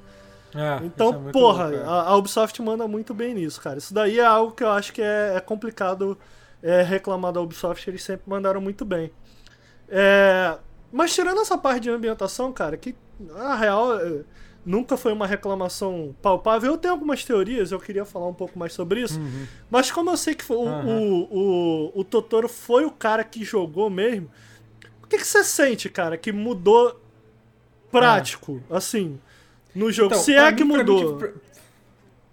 É, 0.57 0.85
Então, 0.85 1.09
isso 1.11 1.29
é 1.29 1.31
porra, 1.31 1.67
louco, 1.67 1.77
é. 1.77 1.83
a, 1.87 2.01
a 2.01 2.15
Ubisoft 2.17 2.61
manda 2.61 2.87
muito 2.87 3.13
bem 3.13 3.33
nisso, 3.33 3.61
cara. 3.61 3.77
Isso 3.77 3.93
daí 3.93 4.19
é 4.19 4.25
algo 4.25 4.53
que 4.53 4.63
eu 4.63 4.71
acho 4.71 4.91
que 4.91 5.01
é, 5.01 5.33
é 5.35 5.39
complicado 5.39 6.17
é, 6.61 6.81
reclamar 6.81 7.31
da 7.31 7.39
Ubisoft, 7.41 7.87
eles 7.89 8.03
sempre 8.03 8.23
mandaram 8.27 8.59
muito 8.59 8.83
bem. 8.83 9.11
É, 9.89 10.57
mas 10.91 11.13
tirando 11.13 11.39
essa 11.39 11.57
parte 11.57 11.81
de 11.81 11.89
ambientação, 11.89 12.51
cara, 12.51 12.75
que 12.77 12.95
na 13.19 13.55
real 13.55 13.99
é, 13.99 14.23
nunca 14.65 14.97
foi 14.97 15.13
uma 15.13 15.25
reclamação 15.25 16.15
palpável, 16.21 16.71
eu 16.71 16.77
tenho 16.77 16.93
algumas 16.93 17.23
teorias, 17.23 17.71
eu 17.71 17.79
queria 17.79 18.03
falar 18.03 18.27
um 18.27 18.33
pouco 18.33 18.57
mais 18.59 18.73
sobre 18.73 19.01
isso. 19.01 19.19
Mas 19.69 19.91
como 19.91 20.09
eu 20.09 20.17
sei 20.17 20.35
que 20.35 20.51
o, 20.51 20.67
Aham. 20.67 20.85
o, 20.85 21.91
o, 21.93 21.99
o 22.01 22.03
Totoro 22.03 22.49
foi 22.49 22.83
o 22.85 22.91
cara 22.91 23.23
que 23.23 23.43
jogou 23.43 23.89
mesmo, 23.89 24.29
o 25.03 25.07
que, 25.07 25.17
que 25.17 25.25
você 25.25 25.43
sente, 25.43 25.89
cara, 25.89 26.17
que 26.17 26.33
mudou 26.33 26.99
prático, 27.89 28.61
assim, 28.69 29.17
no 29.77 29.91
jogo? 29.91 30.07
Então, 30.13 30.19
Se 30.23 30.33
é 30.33 30.51
que 30.51 30.63
mim- 30.63 30.73
pra 30.73 30.83
mim, 30.83 30.91
mudou. 30.91 31.17
tipo, 31.17 31.19
pra- 31.33 31.47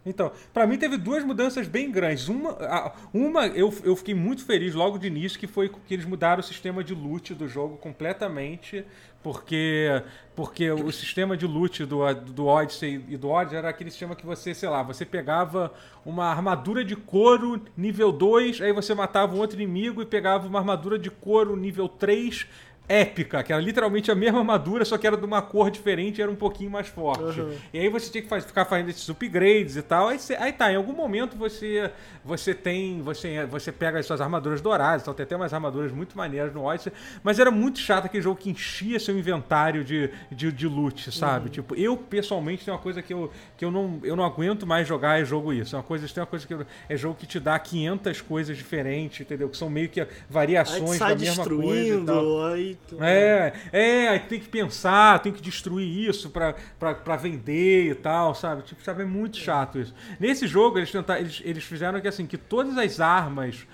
Então, 0.06 0.32
pra 0.52 0.66
mim 0.66 0.76
teve 0.76 0.98
duas 0.98 1.24
mudanças 1.24 1.66
bem 1.66 1.90
grandes. 1.90 2.28
Uma, 2.28 2.92
uma 3.12 3.46
eu, 3.46 3.72
eu 3.84 3.96
fiquei 3.96 4.14
muito 4.14 4.44
feliz 4.44 4.74
logo 4.74 4.98
de 4.98 5.06
início, 5.06 5.38
que 5.38 5.46
foi 5.46 5.70
que 5.86 5.94
eles 5.94 6.04
mudaram 6.04 6.40
o 6.40 6.42
sistema 6.42 6.84
de 6.84 6.94
loot 6.94 7.32
do 7.34 7.48
jogo 7.48 7.78
completamente, 7.78 8.84
porque 9.22 10.02
porque 10.36 10.70
o 10.70 10.90
sistema 10.92 11.36
de 11.38 11.46
loot 11.46 11.86
do, 11.86 12.12
do 12.14 12.44
Odyssey 12.46 13.02
e 13.08 13.16
do 13.16 13.30
Odyssey 13.30 13.56
era 13.56 13.68
aquele 13.70 13.88
sistema 13.90 14.14
que 14.14 14.26
você, 14.26 14.52
sei 14.52 14.68
lá, 14.68 14.82
você 14.82 15.06
pegava 15.06 15.72
uma 16.04 16.26
armadura 16.26 16.84
de 16.84 16.96
couro 16.96 17.62
nível 17.76 18.12
2, 18.12 18.60
aí 18.60 18.72
você 18.72 18.92
matava 18.94 19.34
um 19.34 19.38
outro 19.38 19.56
inimigo 19.56 20.02
e 20.02 20.06
pegava 20.06 20.46
uma 20.46 20.58
armadura 20.58 20.98
de 20.98 21.10
couro 21.10 21.56
nível 21.56 21.88
3 21.88 22.46
épica, 22.88 23.42
que 23.42 23.52
era 23.52 23.60
literalmente 23.62 24.10
a 24.10 24.14
mesma 24.14 24.40
armadura, 24.40 24.84
só 24.84 24.98
que 24.98 25.06
era 25.06 25.16
de 25.16 25.24
uma 25.24 25.40
cor 25.40 25.70
diferente 25.70 26.18
e 26.18 26.22
era 26.22 26.30
um 26.30 26.36
pouquinho 26.36 26.70
mais 26.70 26.86
forte. 26.88 27.40
Uhum. 27.40 27.54
E 27.72 27.78
aí 27.78 27.88
você 27.88 28.10
tinha 28.10 28.22
que 28.22 28.40
ficar 28.42 28.64
fazendo 28.66 28.90
esses 28.90 29.08
upgrades 29.08 29.76
e 29.76 29.82
tal. 29.82 30.08
Aí, 30.08 30.18
aí 30.38 30.52
tá, 30.52 30.70
em 30.72 30.76
algum 30.76 30.92
momento 30.92 31.36
você 31.36 31.90
você 32.24 32.54
tem. 32.54 33.02
Você, 33.02 33.44
você 33.46 33.70
pega 33.70 33.98
as 33.98 34.06
suas 34.06 34.20
armaduras 34.20 34.60
douradas, 34.60 35.02
então 35.02 35.12
tem 35.12 35.24
até 35.24 35.36
umas 35.36 35.52
armaduras 35.52 35.92
muito 35.92 36.16
maneiras 36.16 36.52
no 36.54 36.64
Odyssey. 36.64 36.92
Mas 37.22 37.38
era 37.38 37.50
muito 37.50 37.78
chato 37.78 38.06
aquele 38.06 38.22
jogo 38.22 38.38
que 38.40 38.50
enchia 38.50 38.98
seu 38.98 39.16
inventário 39.18 39.84
de, 39.84 40.10
de, 40.30 40.50
de 40.50 40.66
loot, 40.66 41.12
sabe? 41.12 41.50
Tipo, 41.50 41.74
eu 41.74 41.96
pessoalmente 41.96 42.64
tem 42.64 42.72
uma 42.72 42.80
coisa 42.80 43.02
que 43.02 43.12
eu, 43.12 43.30
que 43.56 43.64
eu, 43.64 43.70
não, 43.70 44.00
eu 44.02 44.16
não 44.16 44.24
aguento 44.24 44.66
mais 44.66 44.88
jogar 44.88 45.20
é 45.20 45.24
jogo 45.24 45.52
isso. 45.52 45.74
É 45.74 45.78
uma 45.78 45.84
coisa, 45.84 46.08
tem 46.08 46.20
uma 46.22 46.26
coisa 46.26 46.46
que 46.46 46.54
eu- 46.54 46.66
é 46.88 46.96
jogo 46.96 47.14
que 47.14 47.26
te 47.26 47.38
dá 47.38 47.58
500 47.58 48.20
coisas 48.20 48.56
diferentes, 48.56 49.20
entendeu? 49.20 49.48
Que 49.48 49.56
são 49.56 49.68
meio 49.68 49.88
que 49.88 50.06
variações 50.28 50.98
da 50.98 51.14
mesma 51.14 51.44
coisa. 51.44 52.00
e 52.00 52.04
tal. 52.06 52.46
aí. 52.46 52.73
Tu- 52.88 53.02
É, 53.02 53.52
é, 53.72 54.08
aí 54.08 54.20
tem 54.20 54.40
que 54.40 54.48
pensar, 54.48 55.18
tem 55.20 55.32
que 55.32 55.40
destruir 55.42 56.08
isso 56.08 56.30
pra, 56.30 56.54
pra, 56.78 56.94
pra 56.94 57.16
vender 57.16 57.90
e 57.90 57.94
tal, 57.94 58.34
sabe? 58.34 58.62
Tipo, 58.62 58.82
sabe, 58.82 59.02
é 59.02 59.06
muito 59.06 59.36
chato 59.36 59.78
isso. 59.78 59.94
Nesse 60.18 60.46
jogo, 60.46 60.78
eles, 60.78 60.90
tentaram, 60.90 61.20
eles, 61.20 61.42
eles 61.44 61.64
fizeram 61.64 62.00
que 62.00 62.08
assim, 62.08 62.26
que 62.26 62.36
todas 62.38 62.76
as 62.78 63.00
armas 63.00 63.66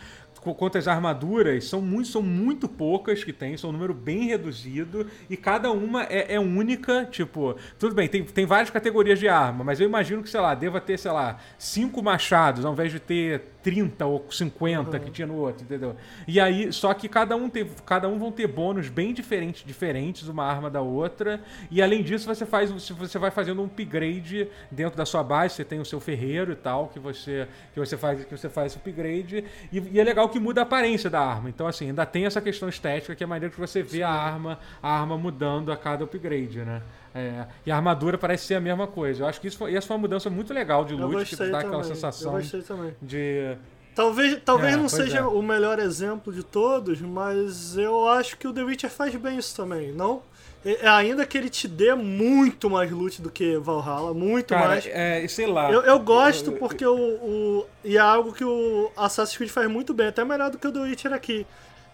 quanto 0.57 0.79
às 0.79 0.89
armaduras, 0.89 1.67
são 1.67 1.83
muito, 1.83 2.09
são 2.09 2.23
muito 2.23 2.67
poucas 2.67 3.23
que 3.23 3.31
tem, 3.31 3.59
são 3.59 3.69
um 3.69 3.73
número 3.75 3.93
bem 3.93 4.25
reduzido, 4.27 5.07
e 5.29 5.37
cada 5.37 5.71
uma 5.71 6.05
é, 6.05 6.35
é 6.35 6.41
única, 6.41 7.05
tipo, 7.11 7.57
tudo 7.79 7.95
bem, 7.95 8.09
tem, 8.09 8.25
tem 8.25 8.47
várias 8.47 8.71
categorias 8.71 9.19
de 9.19 9.29
arma, 9.29 9.63
mas 9.65 9.81
eu 9.81 9.87
imagino 9.87 10.23
que, 10.23 10.31
sei 10.31 10.41
lá, 10.41 10.55
deva 10.55 10.81
ter, 10.81 10.99
sei 10.99 11.11
lá, 11.11 11.37
cinco 11.59 12.03
machados, 12.03 12.65
ao 12.65 12.73
invés 12.73 12.91
de 12.91 12.99
ter 12.99 13.51
30 13.63 14.07
ou 14.07 14.27
50 14.31 14.99
que 14.99 15.11
tinha 15.11 15.27
no 15.27 15.37
outro, 15.37 15.65
entendeu? 15.65 15.97
E 16.27 16.41
aí, 16.41 16.73
só 16.73 16.93
que 16.95 17.09
cada 17.09 17.37
um 17.37 17.49
tem, 17.49 17.69
cada 17.85 18.09
um 18.09 18.19
vão 18.19 18.33
ter 18.33 18.47
bônus 18.47 18.89
bem 18.89 19.13
diferentes, 19.13 19.65
diferentes 19.65 20.29
uma 20.29 20.45
arma 20.45 20.71
da 20.71 20.81
outra, 20.81 21.41
e 21.71 21.83
além 21.83 22.03
disso 22.03 22.27
você 22.27 22.47
faz, 22.47 22.71
você 22.71 23.19
vai 23.19 23.31
fazendo 23.31 23.61
um 23.63 23.67
upgrade 23.67 24.49
dentro 24.71 24.97
da 24.97 25.05
sua 25.05 25.23
base, 25.23 25.55
você 25.55 25.65
tem 25.65 25.81
o 25.81 25.85
seu 25.85 26.01
ferreiro 26.01 26.53
e 26.53 26.57
tal, 26.57 26.89
que 26.89 26.99
você 26.99 27.47
que 27.73 27.79
você 27.79 27.97
faz 27.97 28.25
que 28.25 28.37
você 28.37 28.49
faz 28.49 28.73
esse 28.73 28.79
upgrade, 28.79 29.45
e, 29.73 29.79
e 29.93 30.01
é 30.01 30.05
legal 30.05 30.29
que 30.29 30.41
muda 30.41 30.61
a 30.61 30.65
aparência 30.65 31.11
da 31.11 31.21
arma. 31.21 31.49
Então 31.49 31.67
assim, 31.67 31.89
ainda 31.89 32.07
tem 32.07 32.27
essa 32.27 32.41
questão 32.41 32.69
estética 32.69 33.15
que 33.15 33.23
é 33.23 33.27
maneiro 33.27 33.53
que 33.53 33.61
você 33.61 33.83
vê 33.83 34.03
a 34.03 34.11
arma, 34.11 34.59
a 34.83 34.91
arma 34.91 35.19
mudando 35.19 35.71
a 35.71 35.77
cada 35.77 36.05
upgrade, 36.05 36.61
né? 36.61 36.83
É, 37.15 37.47
e 37.67 37.71
a 37.73 37.77
armadura 37.77 38.17
parece 38.17 38.47
ser 38.47 38.55
a 38.55 38.61
mesma 38.61 38.87
coisa. 38.87 39.23
Eu 39.25 39.27
acho 39.27 39.41
que 39.41 39.49
isso 39.49 39.59
foi, 39.59 39.75
essa 39.75 39.87
foi 39.87 39.97
uma 39.97 40.03
mudança 40.03 40.31
muito 40.31 40.53
legal 40.55 40.85
de 40.85 40.95
loot, 40.95 41.25
que 41.25 41.37
dá 41.37 41.45
também. 41.45 41.61
aquela 41.61 41.85
sensação 41.85 42.39
também. 42.67 42.95
de 43.03 43.57
Talvez, 43.95 44.41
talvez 44.45 44.75
É, 44.75 44.77
não 44.77 44.89
seja 44.89 45.19
é. 45.19 45.23
o 45.23 45.43
melhor 45.43 45.79
exemplo 45.81 46.33
de 46.33 46.45
todos, 46.45 47.01
mas 47.01 47.77
eu 47.77 48.09
acho 48.09 48.37
que 48.39 48.47
o 48.47 48.53
The 48.53 48.63
Witcher 48.63 48.89
faz 48.91 49.15
bem 49.17 49.37
isso 49.39 49.55
também. 49.57 49.91
Não, 49.93 50.23
é- 50.65 50.87
ainda 50.89 51.27
que 51.27 51.37
ele 51.37 51.51
te 51.51 51.67
dê 51.67 51.93
muito 51.97 52.71
mais 52.71 52.89
loot 52.91 53.21
do 53.21 53.29
que 53.29 53.59
Valhalla, 53.59 54.15
muito 54.15 54.51
Cara, 54.55 54.69
mais. 54.69 54.87
é, 54.87 55.27
sei 55.27 55.47
lá. 55.49 55.71
Eu, 55.73 55.83
eu 55.83 55.99
gosto 55.99 56.53
porque 56.53 56.87
o, 56.87 56.95
o. 56.97 57.67
E 57.85 57.97
é 57.97 58.01
algo 58.01 58.33
que 58.33 58.45
o 58.45 58.91
Assassin's 58.97 59.37
Creed 59.37 59.51
faz 59.51 59.69
muito 59.69 59.93
bem, 59.93 60.07
até 60.07 60.25
melhor 60.25 60.51
do 60.51 60.59
que 60.59 60.69
o 60.69 60.73
The 60.73 60.81
Witcher 60.81 61.13
aqui. 61.13 61.45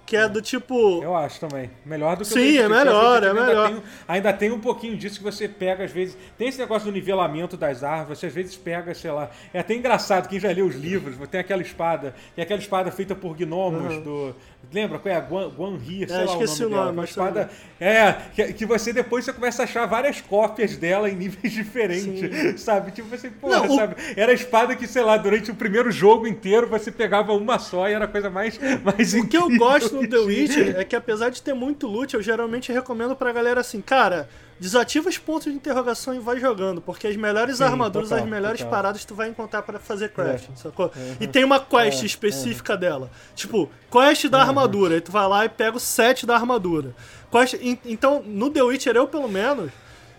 Que 0.07 0.17
é 0.17 0.29
do 0.29 0.41
tipo. 0.41 1.03
Eu 1.03 1.17
acho 1.17 1.41
também. 1.41 1.69
Melhor 1.85 2.17
do 2.17 2.23
que 2.25 2.31
Sim, 2.31 2.53
o 2.53 2.53
The 2.53 2.63
é 2.63 2.69
melhor, 2.69 3.23
é 3.25 3.29
Witcher 3.33 3.35
melhor. 3.47 3.67
Ainda 3.67 3.81
tem, 3.81 3.83
ainda 4.07 4.33
tem 4.33 4.51
um 4.53 4.61
pouquinho 4.61 4.97
disso 4.97 5.19
que 5.19 5.25
você 5.25 5.49
pega, 5.49 5.83
às 5.85 5.91
vezes. 5.91 6.17
Tem 6.39 6.47
esse 6.49 6.59
negócio 6.59 6.87
do 6.89 6.93
nivelamento 6.95 7.57
das 7.57 7.83
árvores, 7.83 8.21
você 8.21 8.27
às 8.27 8.33
vezes 8.33 8.57
pega, 8.57 8.95
sei 8.95 9.11
lá. 9.11 9.29
É 9.53 9.59
até 9.59 9.75
engraçado, 9.75 10.29
quem 10.29 10.39
já 10.39 10.51
leu 10.53 10.67
os 10.67 10.77
livros, 10.77 11.17
tem 11.29 11.41
aquela 11.41 11.61
espada, 11.61 12.15
tem 12.37 12.43
aquela 12.45 12.61
espada 12.61 12.91
feita 12.93 13.15
por 13.17 13.37
gnomos 13.37 13.95
Uhum. 13.97 14.03
do. 14.03 14.35
Lembra 14.73 14.99
qual 14.99 15.15
é? 15.15 15.17
A 15.17 15.21
Guan, 15.21 15.49
Guanri, 15.49 16.09
sei 16.09 16.23
É, 16.23 16.25
lá 16.25 16.25
esqueci 16.25 16.65
o 16.65 16.67
o 16.67 16.71
nome, 16.71 16.83
dela. 16.83 16.93
nome, 16.93 16.97
mas 16.97 17.11
espada. 17.11 17.49
É, 17.79 18.13
que, 18.35 18.53
que 18.53 18.67
você 18.67 18.93
depois 18.93 19.25
você 19.25 19.33
começa 19.33 19.63
a 19.63 19.65
achar 19.65 19.87
várias 19.87 20.21
cópias 20.21 20.77
dela 20.77 21.09
em 21.09 21.15
níveis 21.15 21.53
diferentes, 21.55 22.61
sabe? 22.63 22.91
Tipo 22.91 23.15
assim, 23.15 23.31
porra, 23.31 23.61
Não, 23.61 23.69
o- 23.69 23.77
sabe? 23.77 23.95
Era 24.17 24.33
a 24.33 24.35
espada 24.35 24.75
que, 24.75 24.87
sei 24.89 25.03
lá, 25.03 25.17
durante 25.17 25.53
o 25.53 25.55
primeiro 25.55 25.91
jogo 25.93 26.27
inteiro 26.27 26.67
você 26.67 26.91
pegava 26.91 27.33
uma 27.33 27.59
só 27.61 27.89
e 27.89 27.93
era 27.93 28.07
a 28.07 28.09
coisa 28.09 28.29
mais, 28.29 28.59
mais 28.83 29.15
O 29.15 29.29
que 29.29 29.37
eu 29.37 29.49
gosto 29.57 29.95
no 29.95 30.09
The. 30.09 30.19
Witcher 30.19 30.75
é 30.81 30.85
que 30.85 30.97
apesar 30.97 31.31
de 31.31 31.41
ter 31.43 31.55
muito 31.55 31.87
loot, 31.87 32.15
eu 32.15 32.23
geralmente 32.23 32.73
recomendo 32.73 33.15
pra 33.15 33.33
galera 33.33 33.61
assim, 33.61 33.81
cara, 33.81 34.29
desativa 34.59 35.09
os 35.09 35.19
pontos 35.19 35.45
de 35.45 35.53
interrogação 35.57 36.15
e 36.15 36.19
vai 36.19 36.39
jogando, 36.41 36.81
porque 36.81 37.07
as 37.07 37.17
melhores 37.17 37.59
Sim, 37.59 37.65
armaduras, 37.65 38.09
total, 38.09 38.25
as 38.25 38.31
melhores 38.31 38.59
total. 38.61 38.71
paradas 38.71 39.05
tu 39.05 39.15
vai 39.15 39.29
encontrar 39.29 39.63
pra 39.63 39.79
fazer 39.79 40.11
crafting, 40.11 40.57
sacou? 40.57 40.91
E 41.21 41.27
tem 41.27 41.45
uma 41.45 41.61
quest 41.61 42.03
específica 42.03 42.77
dela. 42.77 43.11
Tipo, 43.35 43.71
quest 43.91 44.27
da 44.29 44.41
armadura, 44.41 44.95
aí 44.95 45.01
tu 45.01 45.13
vai 45.13 45.27
lá 45.29 45.45
e 45.45 45.49
pega 45.49 45.77
o 45.77 45.81
set 45.81 46.25
da 46.27 46.35
armadura. 46.35 46.95
Quest, 47.31 47.55
en- 47.61 47.79
então, 47.85 48.23
no 48.25 48.51
The 48.51 48.63
Witcher 48.63 48.97
eu 48.97 49.07
pelo 49.07 49.29
menos, 49.29 49.71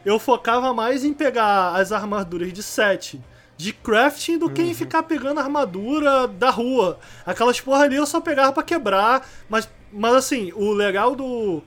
eu 0.06 0.20
focava 0.20 0.74
mais 0.74 1.04
em 1.04 1.14
pegar 1.14 1.72
as 1.76 1.92
armaduras 1.92 2.54
de 2.54 2.62
7 2.64 3.20
de 3.58 3.74
crafting 3.74 4.38
do 4.38 4.52
que 4.52 4.62
em 4.62 4.72
ficar 4.76 5.02
pegando 5.02 5.40
armadura 5.40 6.28
da 6.28 6.52
rua. 6.52 7.00
Aquelas 7.26 7.60
porra 7.60 7.86
ali 7.86 7.96
eu 7.96 8.06
só 8.06 8.22
pegava 8.22 8.52
pra 8.54 8.62
quebrar, 8.62 9.28
mas, 9.50 9.68
mas 9.92 10.14
assim, 10.14 10.52
o 10.56 10.72
legal 10.74 11.16
do. 11.16 11.64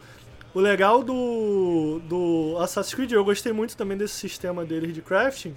O 0.52 0.60
legal 0.60 1.02
do, 1.02 2.00
do 2.08 2.56
Assassin's 2.58 2.94
Creed, 2.94 3.12
eu 3.12 3.24
gostei 3.24 3.52
muito 3.52 3.76
também 3.76 3.96
desse 3.96 4.14
sistema 4.14 4.64
deles 4.64 4.92
de 4.92 5.00
crafting, 5.00 5.54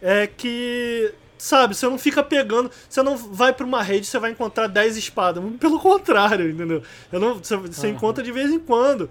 é 0.00 0.26
que, 0.26 1.12
sabe, 1.36 1.74
você 1.74 1.86
não 1.86 1.98
fica 1.98 2.22
pegando, 2.22 2.70
você 2.88 3.02
não 3.02 3.16
vai 3.16 3.52
pra 3.52 3.66
uma 3.66 3.82
rede 3.82 4.06
e 4.06 4.08
você 4.08 4.18
vai 4.18 4.30
encontrar 4.30 4.68
10 4.68 4.96
espadas, 4.96 5.42
pelo 5.58 5.80
contrário, 5.80 6.50
entendeu? 6.50 6.82
Eu 7.10 7.20
não, 7.20 7.34
você, 7.34 7.56
você 7.56 7.88
encontra 7.88 8.22
de 8.22 8.30
vez 8.30 8.50
em 8.50 8.60
quando. 8.60 9.10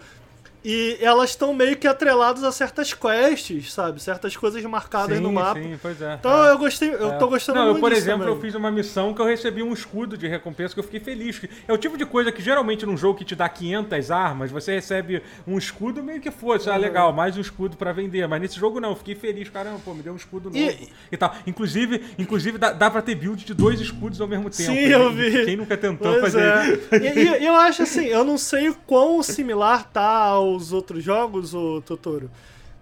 E 0.63 0.97
elas 1.01 1.31
estão 1.31 1.53
meio 1.55 1.75
que 1.75 1.87
atreladas 1.87 2.43
a 2.43 2.51
certas 2.51 2.93
quests, 2.93 3.73
sabe? 3.73 4.01
Certas 4.01 4.37
coisas 4.37 4.63
marcadas 4.63 5.17
sim, 5.17 5.23
no 5.23 5.31
mapa. 5.31 5.59
Sim, 5.59 5.77
pois 5.81 5.99
é. 6.01 6.15
Então 6.19 6.45
é. 6.45 6.51
eu 6.51 6.57
gostei, 6.59 6.93
eu 6.93 7.13
É. 7.13 7.17
tô 7.17 7.27
gostando 7.27 7.57
Não, 7.57 7.65
muito 7.65 7.77
eu, 7.77 7.81
por 7.81 7.91
exemplo, 7.91 8.19
também. 8.19 8.35
eu 8.35 8.41
fiz 8.41 8.53
uma 8.53 8.69
missão 8.69 9.11
que 9.13 9.21
eu 9.21 9.25
recebi 9.25 9.63
um 9.63 9.73
escudo 9.73 10.15
de 10.15 10.27
recompensa 10.27 10.73
que 10.75 10.79
eu 10.79 10.83
fiquei 10.83 10.99
feliz. 10.99 11.41
É 11.67 11.73
o 11.73 11.77
tipo 11.79 11.97
de 11.97 12.05
coisa 12.05 12.31
que 12.31 12.43
geralmente 12.43 12.85
num 12.85 12.95
jogo 12.95 13.17
que 13.17 13.25
te 13.25 13.35
dá 13.35 13.49
500 13.49 14.11
armas, 14.11 14.51
você 14.51 14.73
recebe 14.75 15.23
um 15.47 15.57
escudo 15.57 16.03
meio 16.03 16.21
que 16.21 16.29
fosse, 16.29 16.69
Uhum. 16.69 16.75
ah, 16.75 16.77
legal, 16.77 17.11
mais 17.11 17.35
um 17.35 17.41
escudo 17.41 17.75
pra 17.75 17.91
vender. 17.91 18.27
Mas 18.27 18.39
nesse 18.41 18.59
jogo 18.59 18.79
não, 18.79 18.89
eu 18.89 18.95
fiquei 18.95 19.15
feliz, 19.15 19.49
caramba, 19.49 19.79
pô, 19.83 19.95
me 19.95 20.03
deu 20.03 20.13
um 20.13 20.17
escudo 20.17 20.49
novo 20.51 20.59
E- 20.59 20.89
e, 21.11 21.17
tal. 21.17 21.33
Inclusive, 21.47 22.03
inclusive 22.19 22.59
dá, 22.59 22.71
dá 22.71 22.91
pra 22.91 23.01
ter 23.01 23.15
build 23.15 23.43
de 23.43 23.53
dois 23.55 23.81
escudos 23.81 24.21
ao 24.21 24.27
mesmo 24.27 24.49
tempo. 24.49 24.71
Sim, 24.71 24.77
eu 24.77 25.11
vi. 25.11 25.43
Quem 25.45 25.57
nunca 25.57 25.75
tentou 25.75 26.11
Pois 26.19 26.33
fazer 26.33 26.79
é. 26.91 26.97
E, 26.97 27.41
e 27.41 27.45
eu 27.47 27.55
acho 27.55 27.81
assim, 27.81 28.05
eu 28.05 28.23
não 28.23 28.37
sei 28.37 28.69
o 28.69 28.75
quão 28.85 29.23
similar 29.23 29.89
tá 29.91 30.39
aos 30.51 30.71
outros 30.71 31.03
jogos, 31.03 31.53
o 31.53 31.81
Totoro. 31.81 32.29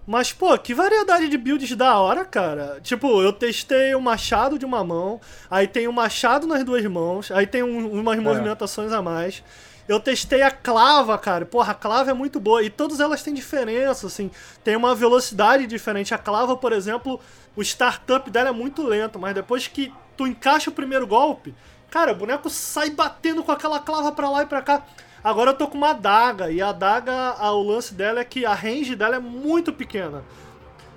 Mas, 0.06 0.32
pô, 0.32 0.56
que 0.58 0.74
variedade 0.74 1.28
de 1.28 1.38
builds 1.38 1.76
da 1.76 1.96
hora, 1.98 2.24
cara. 2.24 2.80
Tipo, 2.82 3.22
eu 3.22 3.32
testei 3.32 3.94
o 3.94 4.00
machado 4.00 4.58
de 4.58 4.64
uma 4.64 4.82
mão, 4.82 5.20
aí 5.50 5.68
tem 5.68 5.86
o 5.86 5.92
machado 5.92 6.46
nas 6.46 6.64
duas 6.64 6.84
mãos, 6.86 7.30
aí 7.30 7.46
tem 7.46 7.62
um- 7.62 7.92
umas 8.00 8.18
movimentações 8.18 8.92
a 8.92 9.00
mais. 9.00 9.42
Eu 9.88 10.00
testei 10.00 10.42
a 10.42 10.50
clava, 10.50 11.16
cara. 11.18 11.44
Porra, 11.44 11.72
a 11.72 11.74
clava 11.74 12.10
é 12.10 12.14
muito 12.14 12.38
boa. 12.40 12.62
E 12.62 12.70
todas 12.70 13.00
elas 13.00 13.22
têm 13.22 13.34
diferença, 13.34 14.06
assim. 14.06 14.30
Tem 14.64 14.76
uma 14.76 14.94
velocidade 14.94 15.66
diferente. 15.66 16.14
A 16.14 16.18
clava, 16.18 16.56
por 16.56 16.72
exemplo, 16.72 17.20
o 17.56 17.62
startup 17.62 18.28
dela 18.30 18.50
é 18.50 18.52
muito 18.52 18.82
lento, 18.84 19.18
mas 19.18 19.34
depois 19.34 19.66
que 19.66 19.92
tu 20.16 20.26
encaixa 20.28 20.70
o 20.70 20.72
primeiro 20.72 21.06
golpe, 21.08 21.54
cara, 21.90 22.12
o 22.12 22.14
boneco 22.14 22.48
sai 22.48 22.90
batendo 22.90 23.42
com 23.42 23.50
aquela 23.50 23.80
clava 23.80 24.12
pra 24.12 24.30
lá 24.30 24.42
e 24.42 24.46
pra 24.46 24.62
cá. 24.62 24.82
Agora 25.22 25.50
eu 25.50 25.54
tô 25.54 25.68
com 25.68 25.76
uma 25.76 25.90
adaga, 25.90 26.50
e 26.50 26.62
a 26.62 26.70
adaga, 26.70 27.36
o 27.52 27.62
lance 27.62 27.92
dela 27.92 28.20
é 28.20 28.24
que 28.24 28.46
a 28.46 28.54
range 28.54 28.96
dela 28.96 29.16
é 29.16 29.20
muito 29.20 29.72
pequena. 29.72 30.24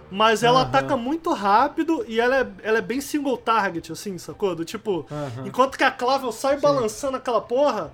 Mas 0.09 0.43
ela 0.43 0.59
Aham. 0.59 0.67
ataca 0.69 0.95
muito 0.95 1.33
rápido 1.33 2.05
e 2.07 2.19
ela 2.19 2.37
é, 2.41 2.47
ela 2.61 2.77
é 2.77 2.81
bem 2.81 3.01
single 3.01 3.35
target, 3.35 3.91
assim, 3.91 4.17
sacou? 4.17 4.55
Do 4.55 4.63
tipo, 4.63 5.05
Aham. 5.11 5.47
enquanto 5.47 5.77
que 5.77 5.83
a 5.83 5.91
clava 5.91 6.27
eu 6.27 6.31
saio 6.31 6.61
balançando 6.61 7.17
aquela 7.17 7.41
porra, 7.41 7.91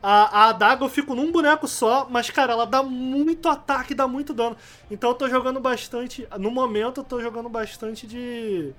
a, 0.00 0.44
a 0.44 0.48
adaga 0.50 0.84
eu 0.84 0.88
fico 0.88 1.14
num 1.14 1.32
boneco 1.32 1.66
só, 1.66 2.06
mas, 2.08 2.30
cara, 2.30 2.52
ela 2.52 2.64
dá 2.64 2.82
muito 2.84 3.48
ataque, 3.48 3.94
dá 3.94 4.06
muito 4.06 4.32
dano. 4.32 4.56
Então 4.88 5.10
eu 5.10 5.14
tô 5.14 5.28
jogando 5.28 5.58
bastante. 5.58 6.26
No 6.38 6.50
momento 6.52 7.00
eu 7.00 7.04
tô 7.04 7.20
jogando 7.20 7.48
bastante 7.48 8.06
de. 8.06 8.72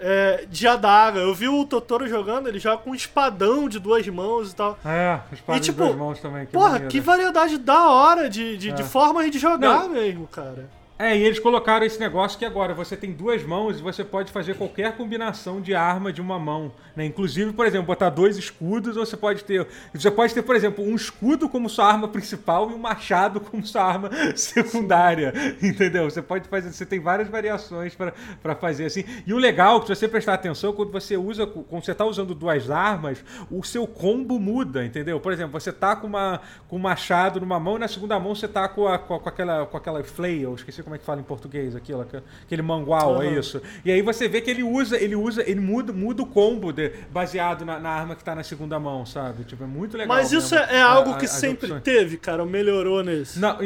É, 0.00 0.44
de 0.48 0.66
adaga. 0.66 1.20
Eu 1.20 1.34
vi 1.34 1.48
o 1.48 1.64
Totoro 1.64 2.08
jogando, 2.08 2.48
ele 2.48 2.58
joga 2.58 2.78
com 2.78 2.90
um 2.90 2.94
espadão 2.94 3.68
de 3.68 3.78
duas 3.78 4.06
mãos 4.08 4.52
e 4.52 4.56
tal. 4.56 4.78
É, 4.84 5.20
espada 5.32 5.58
E, 5.58 5.60
de 5.60 5.66
tipo, 5.66 5.84
duas 5.84 5.96
mãos 5.96 6.20
também. 6.20 6.46
Que 6.46 6.52
Porra, 6.52 6.70
maneiro. 6.70 6.88
que 6.90 7.00
variedade 7.00 7.58
da 7.58 7.88
hora 7.90 8.28
de, 8.28 8.56
de, 8.56 8.72
de 8.72 8.82
É. 8.82 8.84
formas 8.84 9.30
de 9.30 9.38
jogar 9.38 9.80
Não. 9.84 9.88
mesmo, 9.90 10.26
cara. 10.26 10.68
É, 11.02 11.16
e 11.16 11.22
eles 11.22 11.38
colocaram 11.38 11.86
esse 11.86 11.98
negócio 11.98 12.38
que 12.38 12.44
agora 12.44 12.74
você 12.74 12.94
tem 12.94 13.10
duas 13.10 13.42
mãos 13.42 13.78
e 13.78 13.82
você 13.82 14.04
pode 14.04 14.30
fazer 14.30 14.54
qualquer 14.56 14.98
combinação 14.98 15.58
de 15.58 15.74
arma 15.74 16.12
de 16.12 16.20
uma 16.20 16.38
mão. 16.38 16.70
Né? 16.94 17.06
Inclusive, 17.06 17.54
por 17.54 17.64
exemplo, 17.64 17.86
botar 17.86 18.10
dois 18.10 18.36
escudos, 18.36 18.98
ou 18.98 19.06
você 19.06 19.16
pode 19.16 19.42
ter. 19.42 19.66
Você 19.94 20.10
pode 20.10 20.34
ter, 20.34 20.42
por 20.42 20.54
exemplo, 20.54 20.84
um 20.84 20.94
escudo 20.94 21.48
como 21.48 21.70
sua 21.70 21.86
arma 21.86 22.06
principal 22.06 22.70
e 22.70 22.74
um 22.74 22.78
machado 22.78 23.40
como 23.50 23.64
sua 23.66 23.82
arma 23.82 24.10
secundária. 24.36 25.32
Entendeu? 25.62 26.04
Você 26.10 26.20
pode 26.20 26.46
fazer. 26.48 26.70
Você 26.70 26.84
tem 26.84 27.00
várias 27.00 27.28
variações 27.28 27.94
pra 28.42 28.54
fazer 28.54 28.84
assim. 28.84 29.02
E 29.26 29.32
o 29.32 29.38
legal, 29.38 29.78
é 29.78 29.80
que 29.80 29.86
se 29.86 29.94
você 29.96 30.06
prestar 30.06 30.34
atenção, 30.34 30.74
quando 30.74 30.92
você 30.92 31.16
usa. 31.16 31.46
Quando 31.46 31.82
você 31.82 31.94
tá 31.94 32.04
usando 32.04 32.34
duas 32.34 32.70
armas, 32.70 33.24
o 33.50 33.62
seu 33.64 33.86
combo 33.86 34.38
muda, 34.38 34.84
entendeu? 34.84 35.18
Por 35.18 35.32
exemplo, 35.32 35.58
você 35.58 35.72
tá 35.72 35.96
com 35.96 36.06
uma 36.06 36.42
com 36.68 36.76
um 36.76 36.78
machado 36.78 37.40
numa 37.40 37.58
mão 37.58 37.76
e 37.76 37.78
na 37.78 37.88
segunda 37.88 38.18
mão 38.18 38.34
você 38.34 38.46
tá 38.46 38.68
com, 38.68 38.86
a, 38.86 38.98
com, 38.98 39.14
a- 39.14 39.20
com 39.20 39.28
aquela 39.28 39.64
com 39.66 39.76
aquela 39.78 40.04
flail, 40.04 40.54
esqueci 40.54 40.82
como 40.82 40.89
é 40.94 40.98
que 40.98 41.04
fala 41.04 41.20
em 41.20 41.24
português 41.24 41.74
aquilo, 41.76 42.00
aquele- 42.46 42.62
mangual, 42.62 43.22
é 43.22 43.26
Aham. 43.28 43.38
isso. 43.38 43.60
E 43.84 43.90
aí 43.90 44.02
você 44.02 44.28
vê 44.28 44.40
que 44.40 44.50
ele 44.50 44.62
usa, 44.62 44.96
ele 44.96 45.14
usa, 45.16 45.42
ele 45.48 45.60
muda, 45.60 45.92
muda 45.92 46.22
o 46.22 46.26
combo 46.26 46.72
de- 46.72 46.90
baseado 47.12 47.64
na, 47.64 47.78
na 47.78 47.90
arma 47.90 48.14
que 48.16 48.22
tá 48.24 48.34
na 48.34 48.42
segunda 48.42 48.78
mão, 48.78 49.04
sabe? 49.06 49.44
Tipo, 49.44 49.64
é 49.64 49.66
muito 49.66 49.96
legal. 49.96 50.16
Mas 50.16 50.32
isso 50.32 50.54
mesmo. 50.54 50.70
é, 50.70 50.76
é 50.76 50.82
algo 50.82 51.10
A- 51.12 51.16
que 51.18 51.26
sempre 51.26 51.66
opções. 51.66 51.82
teve, 51.82 52.16
cara. 52.16 52.44
Melhorou 52.44 53.02
nesse. 53.02 53.38
Não, 53.38 53.58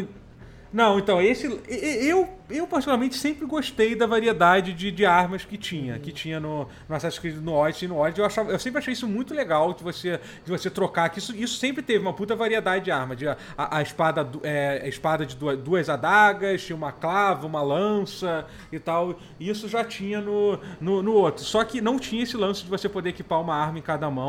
não, 0.74 0.98
então, 0.98 1.22
esse. 1.22 1.46
Eu, 1.68 2.28
eu 2.50 2.66
particularmente 2.66 3.14
sempre 3.14 3.46
gostei 3.46 3.94
da 3.94 4.08
variedade 4.08 4.72
de, 4.72 4.90
de 4.90 5.06
armas 5.06 5.44
que 5.44 5.56
tinha. 5.56 6.00
Que 6.00 6.10
tinha 6.10 6.40
no, 6.40 6.68
no 6.88 6.96
Assassin's 6.96 7.20
Creed 7.20 7.36
no 7.36 7.52
Odyssey 7.54 7.86
e 7.86 7.88
no 7.88 7.96
Odyssey. 7.96 8.20
Eu, 8.20 8.26
achava, 8.26 8.50
eu 8.50 8.58
sempre 8.58 8.80
achei 8.80 8.92
isso 8.92 9.06
muito 9.06 9.32
legal 9.32 9.72
de 9.72 9.84
você, 9.84 10.18
de 10.44 10.50
você 10.50 10.68
trocar. 10.68 11.10
Que 11.10 11.20
isso, 11.20 11.32
isso 11.36 11.58
sempre 11.58 11.80
teve 11.80 12.00
uma 12.00 12.12
puta 12.12 12.34
variedade 12.34 12.86
de 12.86 12.90
arma. 12.90 13.14
De, 13.14 13.28
a, 13.28 13.36
a 13.56 13.82
espada, 13.82 14.28
é, 14.42 14.82
a 14.82 14.88
espada 14.88 15.24
de 15.24 15.36
duas, 15.36 15.56
duas 15.60 15.88
adagas, 15.88 16.64
tinha 16.64 16.74
uma 16.74 16.90
clava, 16.90 17.46
uma 17.46 17.62
lança 17.62 18.44
e 18.72 18.80
tal. 18.80 19.16
Isso 19.38 19.68
já 19.68 19.84
tinha 19.84 20.20
no, 20.20 20.58
no, 20.80 21.04
no 21.04 21.12
outro. 21.12 21.44
Só 21.44 21.62
que 21.62 21.80
não 21.80 22.00
tinha 22.00 22.24
esse 22.24 22.36
lance 22.36 22.64
de 22.64 22.68
você 22.68 22.88
poder 22.88 23.10
equipar 23.10 23.40
uma 23.40 23.54
arma 23.54 23.78
em 23.78 23.82
cada 23.82 24.10
mão, 24.10 24.26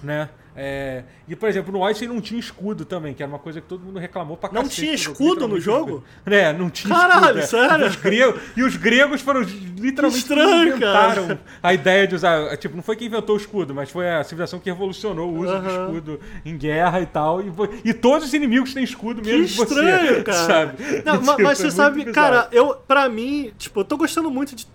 né? 0.00 0.28
É, 0.60 1.04
e, 1.28 1.36
por 1.36 1.48
exemplo, 1.48 1.72
no 1.72 1.80
Odyssey 1.82 2.08
não 2.08 2.20
tinha 2.20 2.40
escudo 2.40 2.84
também, 2.84 3.14
que 3.14 3.22
era 3.22 3.30
uma 3.30 3.38
coisa 3.38 3.60
que 3.60 3.68
todo 3.68 3.80
mundo 3.84 3.98
reclamou 4.00 4.36
pra 4.36 4.50
Não 4.52 4.62
cacete 4.64 4.80
tinha 4.80 4.92
do 4.92 4.98
jogo, 4.98 5.12
escudo 5.22 5.48
no 5.48 5.60
jogo? 5.60 6.04
É, 6.26 6.52
não 6.52 6.68
tinha 6.68 6.92
Caralho, 6.92 7.38
escudo. 7.38 7.38
é. 7.38 7.68
sério? 7.68 7.84
E 7.84 7.88
os, 7.88 7.96
gregos, 7.96 8.40
e 8.56 8.62
os 8.64 8.76
gregos 8.76 9.20
foram 9.20 9.42
literalmente 9.42 10.18
Estranho, 10.20 10.76
inventaram 10.76 11.26
cara. 11.28 11.40
a 11.62 11.72
ideia 11.72 12.08
de 12.08 12.16
usar. 12.16 12.56
Tipo, 12.56 12.74
não 12.74 12.82
foi 12.82 12.96
quem 12.96 13.06
inventou 13.06 13.36
o 13.36 13.38
escudo, 13.38 13.72
mas 13.72 13.88
foi 13.88 14.10
a 14.10 14.24
civilização 14.24 14.58
que 14.58 14.68
revolucionou 14.68 15.30
o 15.30 15.38
uso 15.38 15.52
do 15.52 15.58
Aham. 15.68 15.84
escudo 15.86 16.20
em 16.44 16.56
guerra 16.58 17.00
e 17.00 17.06
tal. 17.06 17.40
E, 17.40 17.52
e 17.84 17.94
todos 17.94 18.26
os 18.26 18.34
inimigos 18.34 18.74
têm 18.74 18.82
escudo 18.82 19.22
mesmo 19.24 19.46
que 19.46 19.62
estranho, 19.62 20.14
você. 20.16 20.22
cara. 20.24 20.38
Sabe? 20.46 21.02
Não, 21.04 21.18
Tipo, 21.22 21.26
mas 21.26 21.38
é 21.38 21.54
você 21.54 21.62
muito 21.62 21.76
sabe, 21.76 22.04
bizarro. 22.04 22.14
cara, 22.14 22.48
eu, 22.50 22.74
pra 22.74 23.08
mim, 23.08 23.52
tipo, 23.56 23.78
eu 23.78 23.84
tô 23.84 23.96
gostando 23.96 24.28
muito 24.28 24.56
de 24.56 24.66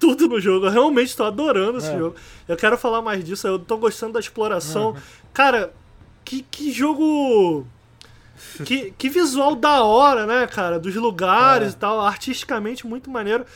tudo 0.00 0.28
no 0.28 0.40
jogo. 0.40 0.66
Eu 0.66 0.70
realmente 0.70 1.16
tô 1.16 1.24
adorando 1.24 1.78
esse 1.78 1.90
É. 1.90 1.98
jogo. 1.98 2.14
Eu 2.46 2.56
quero 2.56 2.78
falar 2.78 3.02
mais 3.02 3.24
disso. 3.24 3.46
Eu 3.48 3.58
tô 3.58 3.76
gostando 3.76 4.12
da 4.14 4.20
exploração. 4.20 4.94
Cara, 5.38 5.72
que, 6.24 6.42
que 6.42 6.72
jogo. 6.72 7.64
Que, 8.64 8.90
que 8.98 9.08
visual 9.08 9.54
da 9.54 9.84
hora, 9.84 10.26
né, 10.26 10.48
cara? 10.48 10.80
Dos 10.80 10.96
lugares 10.96 11.68
É. 11.68 11.70
e 11.70 11.76
tal. 11.76 12.00
Artisticamente 12.00 12.84
muito 12.84 13.08
maneiro. 13.08 13.46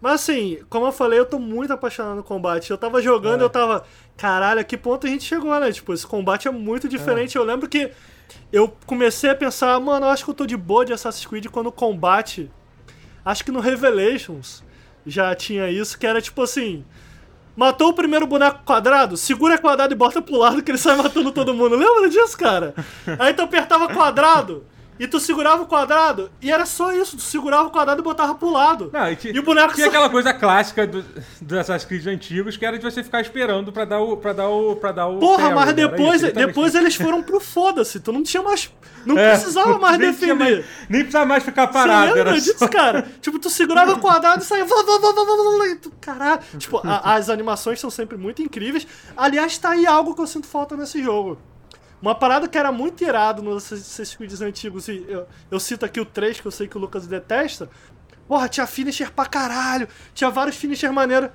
Mas 0.00 0.14
assim, 0.14 0.58
como 0.68 0.86
eu 0.86 0.90
falei, 0.92 1.20
eu 1.20 1.24
tô 1.24 1.38
muito 1.38 1.72
apaixonado 1.72 2.16
no 2.16 2.24
combate. 2.24 2.68
Eu 2.68 2.76
tava 2.76 3.00
jogando, 3.00 3.42
É. 3.42 3.44
eu 3.44 3.48
tava. 3.48 3.84
Caralho, 4.16 4.58
a 4.60 4.64
que 4.64 4.76
ponto 4.76 5.06
a 5.06 5.10
gente 5.10 5.22
chegou, 5.22 5.58
né? 5.60 5.70
Tipo, 5.70 5.92
esse 5.94 6.04
combate 6.04 6.48
é 6.48 6.50
muito 6.50 6.88
diferente. 6.88 7.36
Eu 7.36 7.44
lembro 7.44 7.68
que 7.68 7.92
eu 8.52 8.76
comecei 8.84 9.30
a 9.30 9.34
pensar, 9.36 9.78
mano, 9.78 10.06
eu 10.06 10.10
acho 10.10 10.24
que 10.24 10.30
eu 10.32 10.34
tô 10.34 10.46
de 10.46 10.56
boa 10.56 10.84
de 10.84 10.92
Assassin's 10.92 11.26
Creed 11.26 11.46
quando 11.46 11.68
o 11.68 11.72
combate. 11.72 12.50
Acho 13.24 13.44
que 13.44 13.52
no 13.52 13.60
Revelations 13.60 14.64
já 15.06 15.32
tinha 15.36 15.70
isso, 15.70 15.96
que 15.96 16.08
era 16.08 16.20
tipo 16.20 16.42
assim. 16.42 16.84
Matou 17.60 17.90
o 17.90 17.92
primeiro 17.92 18.26
boneco 18.26 18.60
quadrado, 18.64 19.18
segura 19.18 19.58
quadrado 19.58 19.92
e 19.92 19.94
bota 19.94 20.22
pro 20.22 20.38
lado 20.38 20.62
que 20.62 20.70
ele 20.70 20.78
sai 20.78 20.96
matando 20.96 21.30
todo 21.30 21.52
mundo. 21.52 21.76
Lembra 21.76 22.08
disso, 22.08 22.34
cara? 22.38 22.74
Aí 23.18 23.34
tu 23.34 23.42
apertava 23.42 23.86
quadrado 23.92 24.64
e 25.00 25.08
tu 25.08 25.18
segurava 25.18 25.62
o 25.62 25.66
quadrado 25.66 26.30
e 26.40 26.52
era 26.52 26.64
só 26.64 26.92
isso, 26.92 27.16
tu 27.16 27.22
segurava 27.22 27.64
o 27.66 27.70
quadrado 27.70 28.00
e 28.00 28.04
botava 28.04 28.34
pro 28.36 28.50
lado. 28.50 28.90
Não, 28.92 29.10
e, 29.10 29.18
E 29.34 29.38
o 29.38 29.42
boneco 29.42 29.74
tinha 29.74 29.86
só- 29.86 29.90
aquela 29.90 30.08
coisa 30.08 30.32
clássica 30.32 30.86
do, 30.86 31.02
dos 31.40 31.58
Assassin's 31.58 31.84
Creed 31.88 32.06
antigos, 32.06 32.56
que 32.56 32.64
era 32.64 32.78
de 32.78 32.84
você 32.84 33.02
ficar 33.02 33.20
esperando 33.22 33.72
pra 33.72 33.84
dar 33.84 33.98
o. 34.00 34.16
Pra 34.18 34.32
dar 34.32 34.48
o, 34.48 34.76
pra 34.76 34.92
dar 34.92 35.06
o 35.08 35.18
Porra, 35.18 35.50
mas 35.50 35.72
depois, 35.72 36.22
isso, 36.22 36.32
depois 36.32 36.74
eles 36.74 36.94
foram 36.94 37.22
pro 37.22 37.40
foda-se. 37.40 37.98
Tu 37.98 38.12
não 38.12 38.22
tinha 38.22 38.42
mais. 38.42 38.70
Não 39.06 39.16
É, 39.18 39.30
precisava 39.30 39.78
mais 39.78 39.96
nem 39.98 40.10
defender. 40.10 40.34
mais- 40.34 40.64
nem 40.88 41.00
precisava 41.00 41.24
mais 41.24 41.42
ficar 41.42 41.66
Você 41.66 41.72
parado. 41.72 42.06
lembra 42.14 42.20
Era 42.20 42.32
disso, 42.34 42.54
só... 42.58 42.68
cara? 42.68 43.08
Tipo, 43.22 43.38
tu 43.38 43.48
segurava 43.48 43.92
o 43.94 43.98
quadrado 43.98 44.42
e 44.42 44.44
saía. 44.46 44.64
vá, 44.66 44.76
vá, 44.76 44.98
vá, 44.98 44.98
vá, 44.98 45.12
vá, 45.24 45.24
vá, 45.24 45.58
vá, 45.58 45.66
e 45.68 45.76
tu- 45.76 45.92
Caralho. 46.00 46.40
Tipo, 46.58 46.78
a- 46.86 47.14
as 47.14 47.30
animações 47.30 47.80
são 47.80 47.88
sempre 47.88 48.18
muito 48.18 48.42
incríveis. 48.42 48.86
Aliás, 49.16 49.56
tá 49.56 49.70
aí 49.70 49.86
algo 49.86 50.14
que 50.14 50.20
eu 50.20 50.26
sinto 50.26 50.46
falta 50.46 50.76
nesse 50.76 51.02
jogo. 51.02 51.38
Uma 52.00 52.14
parada 52.14 52.48
que 52.48 52.56
era 52.56 52.72
muito 52.72 53.04
irado 53.04 53.42
nos 53.42 53.70
Assassin's 53.72 54.40
antigos, 54.40 54.88
e 54.88 55.04
eu, 55.06 55.26
eu 55.50 55.60
cito 55.60 55.84
aqui 55.84 56.00
o 56.00 56.04
3, 56.04 56.40
que 56.40 56.46
eu 56.46 56.50
sei 56.50 56.66
que 56.66 56.76
o 56.78 56.80
Lucas 56.80 57.06
detesta. 57.06 57.68
Porra, 58.26 58.48
tinha 58.48 58.66
finisher 58.66 59.10
pra 59.12 59.26
caralho, 59.26 59.86
tinha 60.14 60.30
vários 60.30 60.56
finisher 60.56 60.90
maneiros. 60.92 61.30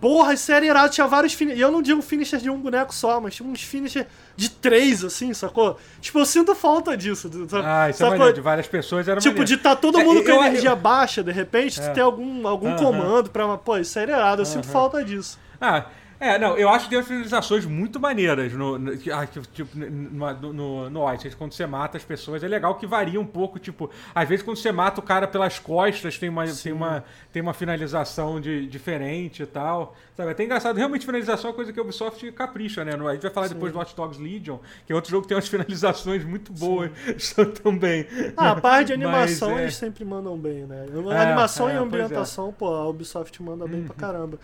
Porra, 0.00 0.34
isso 0.34 0.52
era 0.52 0.66
irado, 0.66 0.92
tinha 0.92 1.06
vários 1.06 1.32
finishers. 1.32 1.58
E 1.58 1.62
eu 1.62 1.70
não 1.70 1.80
digo 1.80 2.02
finishers 2.02 2.42
de 2.42 2.50
um 2.50 2.60
boneco 2.60 2.94
só, 2.94 3.18
mas 3.20 3.34
tinha 3.36 3.48
uns 3.48 3.62
finishers 3.62 4.06
de 4.36 4.50
três, 4.50 5.02
assim, 5.02 5.32
sacou? 5.32 5.78
Tipo, 6.00 6.18
eu 6.18 6.26
sinto 6.26 6.54
falta 6.54 6.94
disso. 6.94 7.30
Sabe? 7.48 7.64
Ah, 7.66 7.88
isso 7.88 8.02
é 8.02 8.04
sacou? 8.04 8.10
maneiro. 8.18 8.34
De 8.34 8.40
várias 8.42 8.66
pessoas 8.66 9.08
era 9.08 9.18
Tipo, 9.18 9.38
maneiro. 9.38 9.56
de 9.56 9.62
tá 9.62 9.74
todo 9.74 9.98
É, 9.98 10.04
mundo 10.04 10.18
eu- 10.18 10.24
com 10.24 10.30
eu- 10.30 10.44
energia 10.44 10.74
baixa, 10.76 11.22
de 11.22 11.32
repente, 11.32 11.80
É. 11.80 11.88
tu 11.88 11.94
tem 11.94 12.02
algum, 12.02 12.46
algum 12.46 12.68
Aham. 12.68 12.76
comando 12.76 13.30
pra. 13.30 13.56
Pô, 13.56 13.78
isso 13.78 13.98
era 13.98 14.12
irado, 14.12 14.42
eu 14.42 14.46
sinto 14.46 14.64
Aham. 14.64 14.72
falta 14.72 15.02
disso. 15.02 15.38
Ah, 15.58 15.86
é, 16.20 16.38
não, 16.38 16.56
eu 16.56 16.68
acho 16.68 16.84
que 16.84 16.90
tem 16.90 16.98
umas 16.98 17.06
finalizações 17.08 17.66
muito 17.66 17.98
maneiras 18.00 18.52
no, 18.52 18.78
no, 18.78 18.92
ah, 19.12 19.26
tipo, 19.26 19.68
no, 19.76 20.52
no, 20.52 20.90
no, 20.90 21.00
Odyssey, 21.00 21.32
quando 21.32 21.52
você 21.52 21.66
mata 21.66 21.96
as 21.96 22.04
pessoas. 22.04 22.42
É 22.42 22.48
legal 22.48 22.74
que 22.76 22.86
varia 22.86 23.20
um 23.20 23.26
pouco, 23.26 23.58
tipo, 23.58 23.90
às 24.14 24.28
vezes 24.28 24.44
quando 24.44 24.56
você 24.56 24.72
mata 24.72 25.00
o 25.00 25.02
cara 25.02 25.26
pelas 25.26 25.58
costas, 25.58 26.18
tem 26.18 26.28
uma, 26.28 26.46
tem 26.46 26.72
uma, 26.72 27.04
tem 27.32 27.42
uma 27.42 27.52
finalização 27.52 28.40
de, 28.40 28.66
diferente 28.66 29.42
e 29.42 29.46
tal. 29.46 29.94
Sabe, 30.16 30.28
é 30.28 30.32
até 30.32 30.44
engraçado. 30.44 30.76
Realmente, 30.76 31.04
finalização 31.04 31.48
é 31.48 31.50
uma 31.50 31.56
coisa 31.56 31.72
que 31.72 31.78
a 31.80 31.82
Ubisoft 31.82 32.30
capricha, 32.32 32.84
né? 32.84 32.92
A 32.94 33.12
gente 33.12 33.22
vai 33.22 33.30
falar 33.32 33.48
depois 33.48 33.72
do 33.72 33.78
Watch 33.78 33.94
Dogs 33.96 34.20
Legion, 34.22 34.58
que 34.86 34.92
é 34.92 34.96
outro 34.96 35.10
jogo 35.10 35.22
que 35.22 35.28
tem 35.28 35.36
umas 35.36 35.48
finalizações 35.48 36.24
muito 36.24 36.52
boas 36.52 36.90
também. 37.62 38.06
Ah, 38.36 38.52
a 38.52 38.60
parte 38.60 38.96
de 38.96 38.96
Mas, 39.04 39.04
animação 39.06 39.58
é. 39.58 39.62
eles 39.62 39.74
sempre 39.76 40.04
mandam 40.04 40.38
bem, 40.38 40.64
né? 40.66 40.86
A 41.10 41.14
É, 41.14 41.18
animação 41.22 41.68
é, 41.68 41.72
e 41.72 41.76
é. 41.76 41.78
ambientação, 41.78 42.52
pô, 42.52 42.68
a 42.68 42.88
Ubisoft 42.88 43.42
manda 43.42 43.66
bem 43.66 43.80
Uhum. 43.80 43.86
pra 43.86 43.96
caramba. 43.96 44.38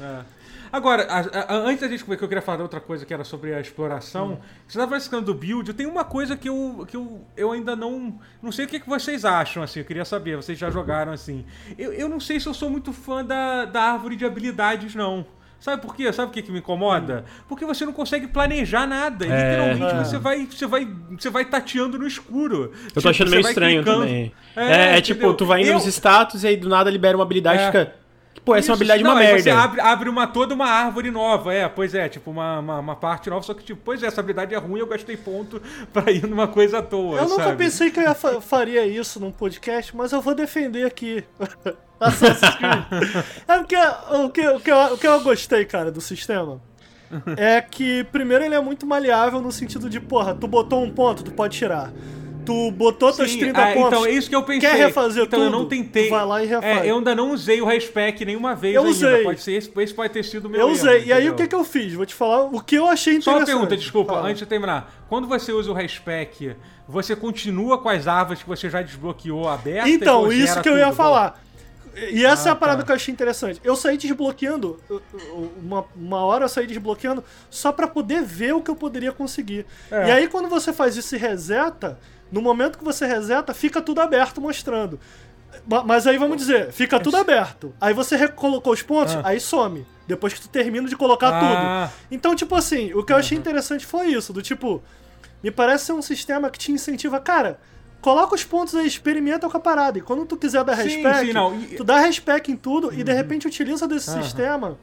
Agora, 0.72 1.04
a- 1.04 1.54
a- 1.54 1.56
antes 1.56 1.80
da 1.80 1.88
gente 1.88 2.04
ver 2.04 2.16
que 2.16 2.22
eu 2.24 2.28
queria 2.28 2.42
falar 2.42 2.62
outra 2.62 2.80
coisa 2.80 3.04
que 3.04 3.12
era 3.12 3.24
sobre 3.24 3.52
a 3.54 3.60
exploração, 3.60 4.38
você 4.68 4.78
estava 4.78 5.00
falando 5.00 5.26
do 5.26 5.34
build, 5.34 5.72
tem 5.74 5.86
uma 5.86 6.04
coisa 6.04 6.36
que 6.36 6.48
eu, 6.48 6.84
que 6.88 6.96
eu, 6.96 7.24
eu 7.36 7.50
ainda 7.52 7.74
não. 7.74 8.18
Não 8.42 8.52
sei 8.52 8.64
o 8.66 8.68
que, 8.68 8.78
que 8.78 8.88
vocês 8.88 9.24
acham, 9.24 9.62
assim, 9.62 9.80
eu 9.80 9.84
queria 9.84 10.04
saber, 10.04 10.36
vocês 10.36 10.56
já 10.58 10.70
jogaram 10.70 11.12
assim. 11.12 11.44
Eu, 11.76 11.92
eu 11.92 12.08
não 12.08 12.20
sei 12.20 12.38
se 12.38 12.46
eu 12.46 12.54
sou 12.54 12.70
muito 12.70 12.92
fã 12.92 13.24
da, 13.24 13.64
da 13.64 13.82
árvore 13.82 14.14
de 14.16 14.24
habilidades, 14.24 14.94
não. 14.94 15.26
Sabe 15.58 15.82
por 15.82 15.94
quê? 15.94 16.10
Sabe 16.10 16.30
o 16.30 16.32
que, 16.32 16.40
que 16.40 16.50
me 16.50 16.60
incomoda? 16.60 17.22
Porque 17.46 17.66
você 17.66 17.84
não 17.84 17.92
consegue 17.92 18.26
planejar 18.26 18.86
nada. 18.86 19.26
É. 19.26 19.50
Literalmente 19.74 20.00
É. 20.00 20.04
você 20.04 20.18
vai, 20.18 20.46
você 20.46 20.66
vai, 20.66 20.88
você 21.18 21.28
vai 21.28 21.44
tateando 21.44 21.98
no 21.98 22.06
escuro. 22.06 22.72
Eu 22.72 22.86
Tipo, 22.88 23.02
tô 23.02 23.08
achando 23.10 23.28
você 23.28 23.36
meio 23.36 23.46
estranho 23.48 23.82
clicando. 23.82 24.00
também. 24.06 24.32
É, 24.56 24.72
É, 24.94 24.96
é 24.96 25.00
tipo, 25.02 25.34
tu 25.34 25.44
vai 25.44 25.60
indo 25.60 25.68
Eu- 25.68 25.74
nos 25.74 25.84
status 25.84 26.44
e 26.44 26.46
aí 26.46 26.56
do 26.56 26.66
nada 26.66 26.88
libera 26.90 27.14
uma 27.14 27.24
habilidade 27.24 27.60
e 27.60 27.64
É. 27.64 27.66
fica. 27.66 27.99
Pô, 28.50 28.56
essa 28.56 28.68
é 28.68 28.70
uma 28.70 28.74
habilidade 28.76 29.02
não, 29.04 29.10
uma 29.12 29.18
merda. 29.20 29.42
Você 29.42 29.50
abre, 29.50 29.80
abre 29.80 30.08
uma, 30.08 30.26
toda 30.26 30.54
uma 30.54 30.66
árvore 30.66 31.10
nova, 31.10 31.54
é, 31.54 31.68
pois 31.68 31.94
é, 31.94 32.08
tipo, 32.08 32.30
uma, 32.30 32.58
uma, 32.58 32.78
uma 32.80 32.96
parte 32.96 33.30
nova, 33.30 33.42
só 33.42 33.54
que, 33.54 33.62
tipo, 33.62 33.80
pois 33.84 34.02
é, 34.02 34.06
essa 34.06 34.20
habilidade 34.20 34.54
é 34.54 34.58
ruim, 34.58 34.80
eu 34.80 34.86
gastei 34.86 35.16
ponto 35.16 35.62
pra 35.92 36.10
ir 36.10 36.26
numa 36.26 36.48
coisa 36.48 36.78
à 36.78 36.82
toa. 36.82 37.18
Eu 37.18 37.28
nunca 37.28 37.44
sabe? 37.44 37.56
pensei 37.56 37.90
que 37.90 38.00
eu 38.00 38.04
ia 38.04 38.14
fa- 38.14 38.40
faria 38.42 38.84
isso 38.86 39.20
num 39.20 39.30
podcast, 39.30 39.96
mas 39.96 40.12
eu 40.12 40.20
vou 40.20 40.34
defender 40.34 40.84
aqui. 40.84 41.24
Assassin's 42.00 42.54
Creed. 42.56 43.24
É 43.46 43.58
porque 43.58 43.76
o 43.76 44.30
que, 44.30 44.48
o, 44.48 44.60
que 44.60 44.70
eu, 44.70 44.78
o 44.94 44.98
que 44.98 45.06
eu 45.06 45.20
gostei, 45.20 45.64
cara, 45.64 45.92
do 45.92 46.00
sistema 46.00 46.60
é 47.36 47.60
que, 47.60 48.04
primeiro, 48.04 48.44
ele 48.44 48.54
é 48.54 48.60
muito 48.60 48.86
maleável 48.86 49.40
no 49.40 49.50
sentido 49.52 49.90
de, 49.90 50.00
porra, 50.00 50.34
tu 50.34 50.46
botou 50.46 50.82
um 50.82 50.90
ponto, 50.90 51.22
tu 51.24 51.32
pode 51.32 51.56
tirar. 51.56 51.92
Tu 52.50 52.70
botou 52.72 53.12
teus 53.12 53.30
Sim, 53.30 53.38
30 53.38 53.62
ah, 53.62 53.72
pontos. 53.74 53.86
Então, 53.86 54.06
é 54.06 54.10
isso 54.10 54.28
que 54.28 54.34
eu 54.34 54.42
pensei. 54.42 54.68
Quer 54.68 54.76
refazer 54.76 55.24
então, 55.24 55.38
eu 55.38 55.46
tudo? 55.46 55.58
não 55.60 55.68
tentei. 55.68 56.08
Tu 56.08 56.10
vai 56.10 56.26
lá 56.26 56.42
e 56.42 56.46
refaz. 56.48 56.84
É, 56.84 56.90
eu 56.90 56.96
ainda 56.96 57.14
não 57.14 57.30
usei 57.30 57.62
o 57.62 57.64
respec 57.64 58.24
nenhuma 58.24 58.56
vez 58.56 58.74
Eu 58.74 58.82
ainda. 58.82 58.90
usei. 58.90 59.22
Pode 59.22 59.40
ser, 59.40 59.52
esse, 59.52 59.70
esse 59.76 59.94
pode 59.94 60.12
ter 60.12 60.24
sido 60.24 60.46
o 60.46 60.50
meu 60.50 60.60
eu 60.60 60.66
erro, 60.66 60.74
usei. 60.74 61.04
E 61.04 61.12
aí, 61.12 61.18
entendeu? 61.20 61.32
o 61.32 61.36
que, 61.36 61.46
que 61.46 61.54
eu 61.54 61.62
fiz? 61.62 61.94
Vou 61.94 62.04
te 62.04 62.14
falar 62.14 62.46
o 62.46 62.60
que 62.60 62.74
eu 62.74 62.86
achei 62.86 63.20
Só 63.20 63.30
interessante. 63.30 63.38
uma 63.38 63.46
pergunta, 63.60 63.76
desculpa, 63.76 64.14
Fala. 64.14 64.28
antes 64.28 64.40
de 64.40 64.46
terminar. 64.46 64.92
Quando 65.08 65.28
você 65.28 65.52
usa 65.52 65.70
o 65.70 65.74
respec, 65.74 66.56
você 66.88 67.14
continua 67.14 67.78
com 67.78 67.88
as 67.88 68.08
árvores 68.08 68.42
que 68.42 68.48
você 68.48 68.68
já 68.68 68.82
desbloqueou 68.82 69.48
abertas? 69.48 69.88
Então, 69.88 70.32
isso 70.32 70.60
que 70.60 70.68
eu 70.68 70.76
ia 70.76 70.92
falar. 70.92 71.40
E 72.12 72.24
essa 72.24 72.48
é 72.48 72.50
Ah, 72.50 72.52
a 72.52 72.56
parada 72.56 72.80
tá. 72.80 72.86
que 72.86 72.92
eu 72.92 72.96
achei 72.96 73.12
interessante. 73.12 73.60
Eu 73.62 73.76
saí 73.76 73.96
desbloqueando, 73.96 74.80
uma, 75.62 75.84
uma 75.94 76.24
hora 76.24 76.44
eu 76.44 76.48
saí 76.48 76.66
desbloqueando 76.66 77.22
só 77.48 77.72
pra 77.72 77.86
poder 77.86 78.22
ver 78.22 78.54
o 78.54 78.60
que 78.60 78.70
eu 78.70 78.76
poderia 78.76 79.12
conseguir. 79.12 79.66
É. 79.90 80.08
E 80.08 80.10
aí 80.10 80.28
quando 80.28 80.48
você 80.48 80.72
faz 80.72 80.96
isso 80.96 81.14
e 81.14 81.18
reseta, 81.18 81.98
no 82.30 82.40
momento 82.40 82.78
que 82.78 82.84
você 82.84 83.06
reseta, 83.06 83.52
fica 83.54 83.80
tudo 83.82 84.00
aberto 84.00 84.40
mostrando. 84.40 84.98
Ma- 85.66 85.82
Mas 85.82 86.06
aí 86.06 86.16
vamos 86.16 86.36
dizer, 86.36 86.70
fica 86.72 86.98
tudo 87.00 87.16
aberto. 87.16 87.74
Aí 87.80 87.92
você 87.92 88.16
recolocou 88.16 88.72
os 88.72 88.82
pontos, 88.82 89.14
Ah. 89.16 89.22
aí 89.24 89.40
some. 89.40 89.84
Depois 90.06 90.32
que 90.32 90.40
tu 90.40 90.48
termina 90.48 90.88
de 90.88 90.96
colocar 90.96 91.28
Ah. 91.32 91.88
tudo. 91.90 92.06
Então, 92.10 92.34
tipo 92.34 92.54
assim, 92.54 92.92
o 92.94 93.02
que 93.04 93.12
eu 93.12 93.16
achei 93.16 93.36
interessante 93.36 93.84
foi 93.86 94.08
isso, 94.08 94.32
do 94.32 94.42
tipo, 94.42 94.82
me 95.42 95.50
parece 95.50 95.86
ser 95.86 95.92
um 95.92 96.02
sistema 96.02 96.50
que 96.50 96.58
te 96.58 96.70
incentiva, 96.72 97.18
cara, 97.20 97.58
coloca 98.00 98.34
os 98.34 98.44
pontos 98.44 98.74
aí, 98.74 98.86
experimenta 98.86 99.48
com 99.48 99.56
a 99.56 99.60
parada. 99.60 99.98
E 99.98 100.00
quando 100.00 100.24
tu 100.24 100.36
quiser 100.36 100.62
dar 100.64 100.74
respect, 100.74 101.32
sim, 101.32 101.76
tu 101.76 101.82
dá 101.84 101.98
respect 101.98 102.50
em 102.50 102.56
tudo 102.56 102.92
e 102.94 103.02
de 103.02 103.12
repente 103.12 103.46
utiliza 103.46 103.86
desse 103.88 104.10
Aham. 104.10 104.22
sistema 104.22 104.78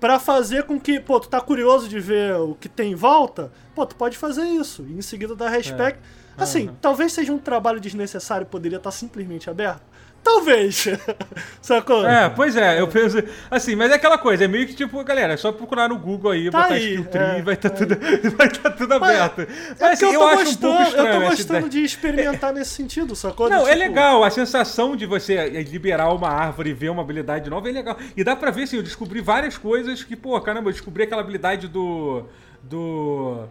pra 0.00 0.18
fazer 0.18 0.64
com 0.64 0.78
que, 0.78 1.00
pô, 1.00 1.18
tu 1.18 1.28
tá 1.28 1.40
curioso 1.40 1.88
de 1.88 1.98
ver 1.98 2.34
o 2.36 2.54
que 2.54 2.68
tem 2.68 2.92
em 2.92 2.94
volta, 2.94 3.50
pô, 3.74 3.84
tu 3.86 3.96
pode 3.96 4.16
fazer 4.16 4.42
isso. 4.44 4.84
E 4.88 4.92
em 4.92 5.02
seguida 5.02 5.34
dar 5.34 5.50
respect. 5.50 5.98
Assim, 6.36 6.66
Aham. 6.66 6.76
talvez 6.80 7.12
seja 7.12 7.32
um 7.32 7.38
trabalho 7.38 7.78
desnecessário, 7.80 8.46
poderia 8.46 8.78
estar 8.78 8.90
simplesmente 8.90 9.48
aberto. 9.48 9.82
Talvez. 10.22 10.86
Sacou? 11.60 12.08
É, 12.08 12.30
pois 12.30 12.56
é, 12.56 12.80
eu 12.80 12.88
penso. 12.88 13.22
Assim, 13.50 13.76
mas 13.76 13.92
é 13.92 13.96
aquela 13.96 14.16
coisa, 14.16 14.46
é 14.46 14.48
meio 14.48 14.66
que 14.66 14.74
tipo, 14.74 15.04
galera, 15.04 15.34
é 15.34 15.36
só 15.36 15.52
procurar 15.52 15.86
no 15.88 15.98
Google 15.98 16.30
aí, 16.32 16.50
Tá 16.50 16.62
botar 16.62 16.74
aí, 16.74 16.94
skill 16.94 17.04
tree 17.04 17.22
é, 17.22 17.42
vai 17.42 17.54
estar 17.54 17.68
é. 17.68 17.70
tudo, 17.72 17.96
vai 18.34 18.48
tá 18.48 18.70
tudo 18.70 18.98
Mas- 19.00 19.20
aberto. 19.20 19.40
É 19.42 19.46
Mas 19.78 19.82
assim, 20.02 20.06
eu 20.06 20.12
eu, 20.14 20.20
tô 20.20 20.26
acho 20.26 20.40
um 20.40 20.44
gostando, 20.44 20.66
pouco 20.74 20.82
estranho 20.88 21.08
eu 21.08 21.20
tô 21.20 21.28
gostando 21.28 21.68
de 21.68 21.84
experimentar 21.84 22.52
nesse 22.54 22.70
sentido, 22.70 23.14
sacou? 23.14 23.50
Não, 23.50 23.68
é 23.68 23.72
tipo, 23.72 23.78
legal, 23.80 24.24
a 24.24 24.30
sensação 24.30 24.96
de 24.96 25.04
você 25.04 25.46
liberar 25.62 26.10
uma 26.12 26.30
árvore 26.30 26.70
e 26.70 26.74
ver 26.74 26.88
uma 26.88 27.02
habilidade 27.02 27.50
nova 27.50 27.68
é 27.68 27.72
legal. 27.72 27.96
E 28.16 28.24
dá 28.24 28.34
pra 28.34 28.50
ver, 28.50 28.62
assim, 28.62 28.76
eu 28.76 28.82
descobri 28.82 29.20
várias 29.20 29.58
coisas 29.58 30.02
que, 30.02 30.16
pô, 30.16 30.40
caramba, 30.40 30.70
eu 30.70 30.72
descobri 30.72 31.02
aquela 31.02 31.20
habilidade 31.20 31.68
do. 31.68 32.24
do. 32.62 33.46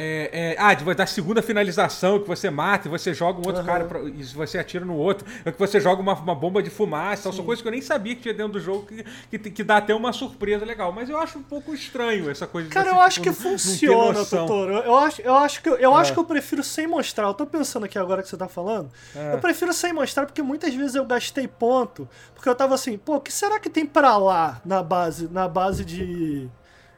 É, 0.00 0.54
é, 0.54 0.56
ah, 0.60 0.72
da 0.94 1.06
segunda 1.06 1.42
finalização 1.42 2.20
que 2.20 2.28
você 2.28 2.48
mata 2.50 2.86
e 2.86 2.90
você 2.90 3.12
joga 3.12 3.40
um 3.40 3.46
outro 3.46 3.56
Aham. 3.62 3.64
cara 3.66 3.84
pra- 3.84 4.00
e 4.04 4.22
você 4.22 4.56
atira 4.56 4.84
no 4.84 4.94
outro. 4.94 5.26
É 5.44 5.50
que 5.50 5.58
você 5.58 5.80
joga 5.80 6.00
uma, 6.00 6.14
uma 6.14 6.36
bomba 6.36 6.62
de 6.62 6.70
fumaça. 6.70 7.32
São 7.32 7.44
coisas 7.44 7.60
que 7.60 7.66
eu 7.66 7.72
nem 7.72 7.80
sabia 7.82 8.14
que 8.14 8.22
tinha 8.22 8.32
dentro 8.34 8.52
do 8.52 8.60
jogo 8.60 8.86
que, 8.86 9.38
que, 9.38 9.50
que 9.50 9.64
dá 9.64 9.78
até 9.78 9.92
uma 9.92 10.12
surpresa 10.12 10.64
legal. 10.64 10.92
Mas 10.92 11.10
eu 11.10 11.18
acho 11.18 11.38
um 11.40 11.42
pouco 11.42 11.74
estranho 11.74 12.30
essa 12.30 12.46
coisa 12.46 12.68
Cara, 12.70 12.90
eu 12.90 13.00
acho 13.00 13.20
tipo, 13.20 13.34
que 13.36 13.42
não- 13.44 13.50
funciona. 13.58 14.24
Totoro. 14.24 14.72
Eu 14.74 14.96
acho, 14.96 15.20
eu 15.22 15.34
acho 15.34 15.60
que 15.62 15.68
eu, 15.68 15.74
eu 15.76 15.94
acho 15.96 16.12
É. 16.12 16.14
que 16.14 16.20
eu 16.20 16.24
prefiro 16.24 16.62
sem 16.62 16.86
mostrar. 16.86 17.26
Eu 17.26 17.34
tô 17.34 17.44
pensando 17.44 17.84
aqui 17.84 17.98
agora 17.98 18.22
que 18.22 18.28
você 18.28 18.36
tá 18.36 18.46
falando. 18.46 18.88
É. 19.16 19.34
Eu 19.34 19.38
prefiro 19.38 19.72
sem 19.72 19.92
mostrar 19.92 20.26
porque 20.26 20.42
muitas 20.42 20.72
vezes 20.72 20.94
eu 20.94 21.04
gastei 21.04 21.48
ponto, 21.48 22.08
porque 22.36 22.48
eu 22.48 22.54
tava 22.54 22.74
assim, 22.76 22.96
pô, 22.96 23.16
o 23.16 23.20
que 23.20 23.32
será 23.32 23.58
que 23.58 23.68
tem 23.68 23.84
pra 23.84 24.16
lá 24.16 24.60
na 24.64 24.80
base, 24.80 25.28
na 25.32 25.48
base 25.48 25.84
de 25.84 26.48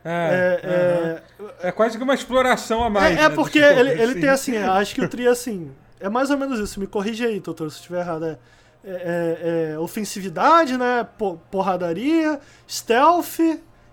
É, 0.05 0.61
é, 0.63 1.23
aham. 1.45 1.51
é 1.63 1.73
quase 1.73 1.99
que 1.99 2.05
uma 2.05 2.15
exploração 2.15 2.83
a 2.83 2.87
é, 2.87 2.91
mais. 2.91 3.19
é 3.19 3.29
né, 3.29 3.35
porque 3.35 3.61
jogo, 3.61 3.81
ele, 3.81 3.91
ele 4.03 4.15
tem 4.17 4.29
assim, 4.31 4.57
acho 4.59 4.95
que 4.95 5.01
o 5.03 5.09
tri 5.09 5.27
assim, 5.29 5.71
é 5.99 6.09
mais 6.09 6.31
ou 6.31 6.39
menos 6.39 6.59
isso. 6.59 6.81
Me 6.81 6.87
corrige 6.87 7.25
aí, 7.25 7.41
Totoro, 7.41 7.71
se 7.71 7.77
eu 7.77 7.81
estiver 7.81 8.01
errado. 8.01 8.25
É, 8.27 8.39
é- 8.83 8.91
é- 8.93 9.73
é 9.75 9.79
ofensividade, 9.79 10.79
né? 10.79 11.07
po- 11.19 11.39
Porradaria, 11.51 12.41
stealth 12.67 13.39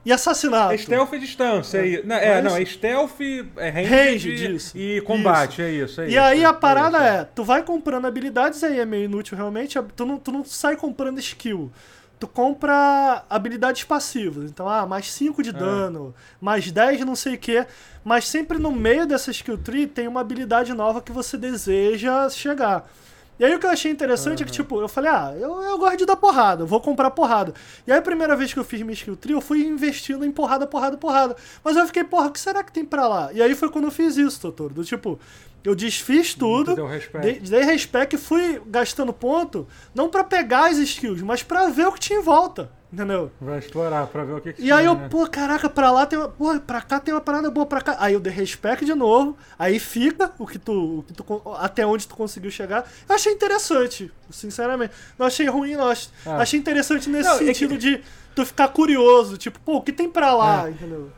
e 0.05 0.13
assassinato. 0.13 0.73
É 0.73 0.77
stealth 0.77 1.11
e 1.11 1.19
distância. 1.19 1.79
É, 1.79 2.01
não, 2.03 2.15
é, 2.15 2.25
é 2.37 2.41
não, 2.41 2.51
isso? 2.51 2.61
é 2.61 2.65
stealth, 2.65 3.19
é 3.57 3.69
range, 3.69 4.47
Range, 4.47 4.71
e 4.73 5.01
combate, 5.01 5.61
é 5.61 5.69
isso. 5.69 5.99
é 5.99 6.05
E 6.05 6.11
isso, 6.11 6.19
aí 6.19 6.43
é, 6.43 6.45
a 6.45 6.53
parada 6.53 6.97
isso. 6.99 7.05
é, 7.07 7.23
tu 7.35 7.43
vai 7.43 7.63
comprando 7.63 8.05
habilidades, 8.05 8.63
aí 8.63 8.79
é 8.79 8.85
meio 8.85 9.03
inútil 9.03 9.35
realmente, 9.35 9.77
tu 9.93 10.05
não, 10.05 10.17
tu 10.17 10.31
não 10.31 10.45
sai 10.45 10.77
comprando 10.77 11.19
skill. 11.19 11.69
Tu 12.19 12.27
compra 12.27 13.23
habilidades 13.29 13.83
passivas. 13.83 14.49
Então, 14.49 14.67
ah, 14.67 14.85
mais 14.87 15.11
5 15.11 15.41
É. 15.41 15.43
de 15.43 15.51
dano, 15.51 16.15
mais 16.41 16.71
10 16.71 16.97
de 16.97 17.05
não 17.05 17.15
sei 17.15 17.35
o 17.35 17.37
que. 17.37 17.65
Mas 18.03 18.27
sempre 18.27 18.57
no 18.57 18.71
meio 18.71 19.05
dessa 19.05 19.29
skill 19.31 19.57
tree 19.57 19.85
tem 19.85 20.07
uma 20.07 20.21
habilidade 20.21 20.73
nova 20.73 21.01
que 21.01 21.11
você 21.11 21.37
deseja 21.37 22.27
chegar. 22.29 22.89
E 23.39 23.45
aí 23.45 23.53
o 23.53 23.59
que 23.59 23.67
eu 23.67 23.69
achei 23.69 23.91
interessante 23.91 24.41
é 24.41 24.45
que, 24.47 24.51
tipo, 24.51 24.81
eu 24.81 24.87
falei, 24.87 25.11
ah, 25.11 25.31
eu, 25.39 25.61
eu 25.61 25.77
gosto 25.77 25.97
de 25.97 26.07
dar 26.07 26.15
porrada, 26.15 26.65
vou 26.65 26.81
comprar 26.81 27.11
porrada. 27.11 27.53
E 27.85 27.91
aí 27.91 27.99
a 27.99 28.01
primeira 28.01 28.35
vez 28.35 28.51
que 28.51 28.57
eu 28.57 28.63
fiz 28.63 28.81
minha 28.81 28.93
skill 28.93 29.15
tree, 29.15 29.33
eu 29.33 29.41
fui 29.41 29.59
investindo 29.63 30.25
em 30.25 30.31
porrada, 30.31 30.65
porrada, 30.65 30.97
porrada. 30.97 31.35
Mas 31.63 31.77
eu 31.77 31.85
fiquei, 31.85 32.03
porra, 32.03 32.29
o 32.29 32.31
que 32.31 32.39
será 32.39 32.63
que 32.63 32.71
tem 32.71 32.83
pra 32.83 33.07
lá? 33.07 33.29
E 33.31 33.39
aí 33.39 33.53
foi 33.53 33.69
quando 33.69 33.85
eu 33.85 33.91
fiz 33.91 34.17
isso, 34.17 34.41
Totoro. 34.41 34.73
Do 34.73 34.83
tipo, 34.83 35.19
eu 35.67 35.75
desfiz 35.75 36.33
tudo, 36.33 36.75
deu 36.75 36.87
respeito. 36.87 37.23
dei, 37.23 37.39
dei 37.39 37.63
respect 37.63 38.15
e 38.15 38.17
fui 38.19 38.61
gastando 38.67 39.11
ponto, 39.11 39.67
não 39.93 40.09
pra 40.09 40.23
pegar 40.23 40.69
as 40.69 40.77
skills, 40.77 41.21
mas 41.21 41.43
pra 41.43 41.67
ver 41.67 41.87
o 41.87 41.91
que 41.91 41.99
tinha 41.99 42.19
em 42.19 42.23
volta. 42.23 42.71
Entendeu? 42.91 43.29
Vai 43.41 43.59
explorar 43.59 44.07
pra 44.07 44.23
ver 44.23 44.31
o 44.35 44.39
que, 44.39 44.53
que 44.53 44.61
E 44.63 44.71
aí 44.71 44.85
eu, 44.85 44.95
né? 44.95 45.09
pô, 45.09 45.27
caraca, 45.27 45.69
pra 45.69 45.91
lá 45.91 46.05
tem 46.05 46.17
uma. 46.17 46.29
Pô, 46.29 46.57
pra 46.61 46.79
cá 46.81 47.01
tem 47.01 47.13
uma 47.13 47.19
parada 47.19 47.51
boa, 47.51 47.65
pra 47.65 47.81
cá. 47.81 47.97
Aí 47.99 48.13
eu 48.13 48.19
dei 48.21 48.31
respect 48.31 48.85
de 48.85 48.95
novo. 48.95 49.35
Aí 49.59 49.77
fica 49.77 50.31
o 50.39 50.47
que 50.47 50.57
tu. 50.57 50.99
O 50.99 51.03
que 51.03 51.11
tu 51.13 51.41
até 51.59 51.85
onde 51.85 52.07
tu 52.07 52.15
conseguiu 52.15 52.49
chegar. 52.49 52.89
Eu 53.09 53.13
achei 53.15 53.33
interessante, 53.33 54.09
sinceramente. 54.29 54.93
Não 55.19 55.25
achei 55.27 55.47
ruim, 55.49 55.75
não. 55.75 55.89
Ach- 55.89 56.07
Ah. 56.25 56.37
Achei 56.37 56.57
interessante 56.57 57.09
nesse 57.09 57.27
Não, 57.27 57.35
é 57.35 57.39
que- 57.39 57.45
sentido 57.47 57.77
de 57.77 58.01
tu 58.33 58.45
ficar 58.45 58.69
curioso, 58.69 59.35
tipo, 59.35 59.59
pô, 59.59 59.75
o 59.77 59.81
que 59.81 59.91
tem 59.91 60.09
pra 60.09 60.33
lá, 60.33 60.67
É. 60.67 60.71
entendeu? 60.71 61.11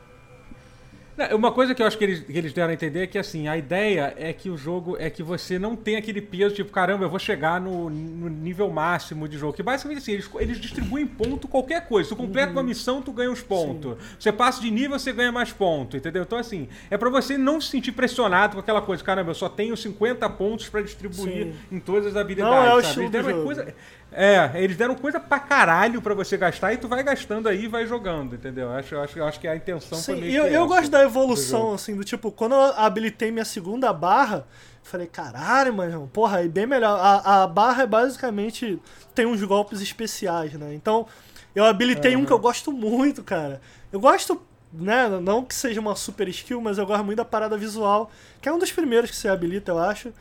Não, 1.20 1.36
Uma 1.36 1.51
coisa 1.51 1.76
que 1.76 1.82
eu 1.82 1.86
acho 1.86 1.97
que 1.97 2.03
eles, 2.05 2.20
que 2.22 2.38
eles 2.38 2.53
deram 2.53 2.70
a 2.70 2.74
entender 2.74 3.01
é 3.01 3.07
que 3.07 3.17
assim, 3.17 3.49
a 3.49 3.57
ideia 3.57 4.13
é 4.17 4.32
que 4.32 4.49
o 4.49 4.57
jogo 4.57 4.95
é 4.97 5.09
que 5.09 5.22
você 5.22 5.59
não 5.59 5.76
tem 5.76 5.97
aquele 5.97 6.22
peso, 6.22 6.55
tipo, 6.55 6.72
caramba, 6.72 7.03
eu 7.03 7.09
vou 7.09 7.20
chegar 7.20 7.59
no, 7.59 7.89
no 7.89 8.30
nível 8.30 8.70
máximo 8.70 9.28
de 9.28 9.38
jogo. 9.38 9.51
Que 9.51 9.61
basicamente 9.61 9.97
assim, 9.97 10.13
eles, 10.13 10.30
eles 10.39 10.57
distribuem 10.57 11.05
ponto 11.05 11.45
qualquer 11.45 11.86
coisa. 11.88 12.07
Tu 12.07 12.15
completa 12.15 12.53
uma 12.53 12.63
missão, 12.63 13.01
tu 13.01 13.11
ganha 13.11 13.30
uns 13.30 13.41
pontos. 13.41 13.97
Você 14.17 14.32
passa 14.32 14.61
de 14.61 14.72
nível, 14.72 14.97
você 14.97 15.11
ganha 15.11 15.32
mais 15.32 15.51
pontos, 15.51 15.95
entendeu? 15.95 16.24
Então, 16.24 16.38
assim, 16.38 16.70
é 16.89 16.97
pra 16.97 17.09
você 17.09 17.38
não 17.38 17.59
se 17.59 17.70
sentir 17.70 17.91
pressionado 17.91 18.53
com 18.53 18.59
aquela 18.61 18.82
coisa, 18.82 19.03
caramba, 19.03 19.32
eu 19.32 19.36
só 19.36 19.49
tenho 19.49 19.76
50 19.76 20.30
pontos 20.30 20.70
pra 20.70 20.82
distribuir 20.82 21.47
Sim. 21.47 21.53
em 21.70 21.80
todas 21.82 22.07
as 22.07 22.15
habilidades. 22.15 22.55
Não 22.55 22.65
é 22.65 22.76
o 22.76 22.82
sabe? 22.82 23.01
Eles 23.01 23.11
deram 23.11 23.34
uma 23.34 23.43
coisa. 23.43 23.76
É, 24.12 24.51
eles 24.55 24.76
deram 24.76 24.95
coisa 24.95 25.20
pra 25.20 25.39
caralho 25.39 26.01
pra 26.01 26.16
você 26.16 26.36
gastar 26.36 26.74
e 26.74 26.78
tu 26.78 26.88
vai 26.88 27.03
gastando 27.03 27.47
aí 27.47 27.66
e 27.66 27.68
vai 27.68 27.86
jogando, 27.86 28.34
entendeu? 28.36 28.68
Eu 28.70 28.74
Acho, 28.74 28.97
acho, 28.97 29.24
acho 29.24 29.39
que 29.39 29.47
a 29.47 29.55
intenção 29.55 30.01
foi 30.03 30.16
Sim, 30.16 30.22
meio 30.22 30.32
e 30.32 30.36
eu, 30.36 30.47
eu 30.47 30.68
gosto 30.68 30.89
da 30.89 30.99
do 30.99 31.03
evolução, 31.03 31.60
jogo. 31.62 31.74
assim, 31.76 31.95
do 31.95 32.03
tipo, 32.03 32.32
quando 32.32 32.55
eu 32.55 32.62
habilitei 32.76 33.30
minha 33.32 33.45
segunda 33.45 33.93
barra, 33.93 34.47
falei, 34.82 35.05
caralho, 35.05 35.74
mano, 35.74 36.10
porra, 36.12 36.38
aí 36.39 36.49
bem 36.49 36.66
melhor. 36.66 36.99
A, 36.99 37.43
a 37.43 37.47
barra 37.47 37.84
é 37.84 37.88
basicamente. 37.88 38.82
tem 39.14 39.28
uns 39.28 39.43
golpes 39.43 39.80
especiais, 39.80 40.53
né? 40.53 40.74
Então, 40.74 41.05
eu 41.53 41.64
habilitei 41.66 42.16
um 42.16 42.26
que 42.26 42.34
eu 42.34 42.39
gosto 42.39 42.72
muito, 42.72 43.24
cara. 43.24 43.62
Eu 43.91 43.99
gosto, 43.99 44.41
né? 44.74 45.07
Não 45.22 45.43
que 45.45 45.53
seja 45.53 45.80
uma 45.80 45.95
super 45.95 46.28
skill, 46.30 46.60
mas 46.62 46.80
eu 46.80 46.86
gosto 46.88 47.03
muito 47.03 47.18
da 47.18 47.26
parada 47.26 47.55
visual, 47.57 48.10
que 48.41 48.49
é 48.49 48.53
um 48.53 48.57
dos 48.57 48.72
primeiros 48.72 49.12
que 49.12 49.18
você 49.18 49.28
habilita, 49.28 49.72
eu 49.72 49.78
acho. 49.80 50.12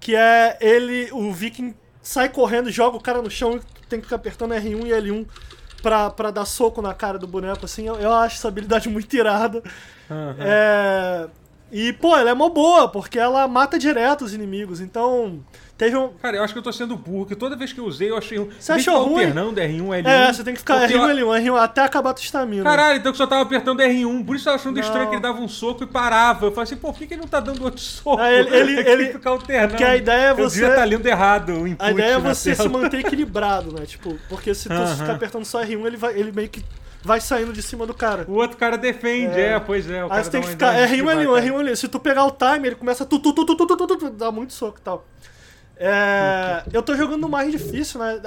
Que 0.00 0.16
é 0.16 0.56
ele, 0.60 1.08
o 1.12 1.32
Viking 1.32 1.74
sai 2.08 2.30
correndo, 2.30 2.70
joga 2.70 2.96
o 2.96 3.00
cara 3.02 3.20
no 3.20 3.30
chão 3.30 3.56
e 3.56 3.86
tem 3.86 3.98
que 3.98 4.06
ficar 4.06 4.16
apertando 4.16 4.54
R1 4.54 4.86
e 4.86 4.90
L1 4.90 5.26
pra, 5.82 6.08
pra 6.08 6.30
dar 6.30 6.46
soco 6.46 6.80
na 6.80 6.94
cara 6.94 7.18
do 7.18 7.26
boneco, 7.26 7.66
assim. 7.66 7.86
Eu, 7.86 7.96
eu 7.96 8.10
acho 8.12 8.36
essa 8.36 8.48
habilidade 8.48 8.88
muito 8.90 9.14
irada. 9.14 9.62
Aham. 10.10 10.36
É, 10.40 11.26
E, 11.70 11.92
pô, 11.92 12.16
ela 12.16 12.30
é 12.30 12.34
mó 12.34 12.48
boa, 12.48 12.88
porque 12.88 13.18
ela 13.18 13.46
mata 13.46 13.78
direto 13.78 14.24
os 14.24 14.32
inimigos. 14.32 14.80
Então, 14.80 15.44
teve 15.78 15.96
um. 15.96 16.08
Cara, 16.20 16.36
eu 16.36 16.42
acho 16.42 16.52
que 16.52 16.58
eu 16.58 16.62
tô 16.62 16.72
sendo 16.72 16.96
burro, 16.96 17.20
porque 17.20 17.34
toda 17.36 17.56
vez 17.56 17.72
que 17.72 17.80
eu 17.80 17.84
usei, 17.86 18.10
eu 18.10 18.16
achei. 18.18 18.38
um- 18.38 18.48
Você 18.58 18.72
achou 18.72 19.02
ruim? 19.04 19.24
alternando 19.24 19.58
R1, 19.60 19.94
L1. 19.94 20.06
É, 20.06 20.32
você 20.32 20.44
tem 20.44 20.52
que 20.52 20.58
ficar 20.60 20.80
porque 20.80 20.94
eu- 20.94 21.00
R1, 21.00 21.10
L1, 21.14 21.30
R1 21.40 21.56
até 21.56 21.82
acabar 21.82 22.10
a 22.10 22.14
tua 22.14 22.22
estamina. 22.24 22.62
Caralho, 22.64 22.98
então 22.98 23.12
que 23.12 23.18
só 23.18 23.26
tava 23.26 23.42
apertando 23.42 23.80
R1. 23.80 24.24
Por 24.26 24.36
isso 24.36 24.42
eu 24.48 24.52
tava 24.52 24.56
achando 24.62 24.74
Não. 24.74 24.82
estranho 24.82 25.08
que 25.08 25.14
ele 25.14 25.22
dava 25.22 25.40
um 25.40 25.48
soco 25.48 25.84
e 25.84 25.86
parava. 25.86 26.46
Eu 26.46 26.50
falei 26.50 26.64
assim, 26.64 26.76
pô, 26.76 26.92
por 26.92 26.98
que, 26.98 27.06
que 27.06 27.14
ele 27.14 27.20
não 27.22 27.28
tá 27.28 27.40
dando 27.40 27.62
outro 27.64 27.80
soco? 27.80 28.20
Ah, 28.20 28.30
ele- 28.30 28.54
ele- 28.54 28.80
É 28.80 28.82
que 28.84 28.90
ele- 28.90 29.02
tem 29.04 29.06
que 29.12 29.18
ficar 29.18 29.30
alternando. 29.30 29.68
porque 29.70 29.84
a 29.84 29.96
ideia 29.96 30.26
é 30.26 30.30
Eu 30.32 30.36
você- 30.36 30.54
devia 30.56 30.68
estar 30.70 30.84
lendo 30.84 31.06
errado 31.06 31.48
o 31.52 31.66
input 31.68 31.84
A 31.88 31.90
ideia 31.92 32.12
é 32.14 32.18
você 32.18 32.54
se 32.54 32.62
tela. 32.62 32.68
manter 32.78 32.98
equilibrado, 33.00 33.72
né? 33.72 33.86
Tipo, 33.86 34.18
porque 34.28 34.52
se 34.54 34.68
tu 34.68 34.74
Aham. 34.74 34.96
ficar 34.96 35.12
apertando 35.12 35.44
só 35.44 35.62
R1, 35.62 35.86
ele, 35.86 35.96
vai, 35.96 36.18
ele 36.18 36.32
meio 36.32 36.48
que 36.48 36.62
vai 37.04 37.20
saindo 37.20 37.52
de 37.52 37.62
cima 37.62 37.86
do 37.86 37.94
cara. 37.94 38.24
O 38.28 38.32
outro 38.34 38.56
cara 38.56 38.76
defende, 38.76 39.38
é, 39.40 39.58
pois 39.60 39.88
é. 39.88 40.04
O 40.04 40.12
Aí 40.12 40.24
você 40.24 40.30
tem 40.30 40.40
que 40.40 40.48
ficar 40.48 40.72
dá 40.72 40.78
uma 40.78 40.86
R1, 40.86 40.90
L1, 40.90 41.22
esquivada. 41.38 41.40
R1, 41.40 41.60
L1. 41.70 41.76
Se 41.76 41.86
tu 41.88 42.00
pegar 42.00 42.24
o 42.24 42.32
time, 42.32 42.66
ele 42.68 42.74
começa 42.74 43.04
a 43.04 43.06
tu, 43.06 43.18
tu, 43.20 43.32
tu, 43.32 43.46
tu, 43.46 43.54
tu, 43.56 43.66
tu, 43.66 43.76
tu, 43.76 43.86
tu, 43.86 43.96
tu, 43.96 44.10
dá 44.10 44.32
muito 44.32 44.52
soco 44.52 44.78
e 44.78 44.82
tal. 44.82 45.06
É, 45.80 46.64
eu 46.72 46.82
tô 46.82 46.96
jogando 46.96 47.20
no 47.20 47.28
mais 47.28 47.52
difícil, 47.52 48.00
né? 48.00 48.20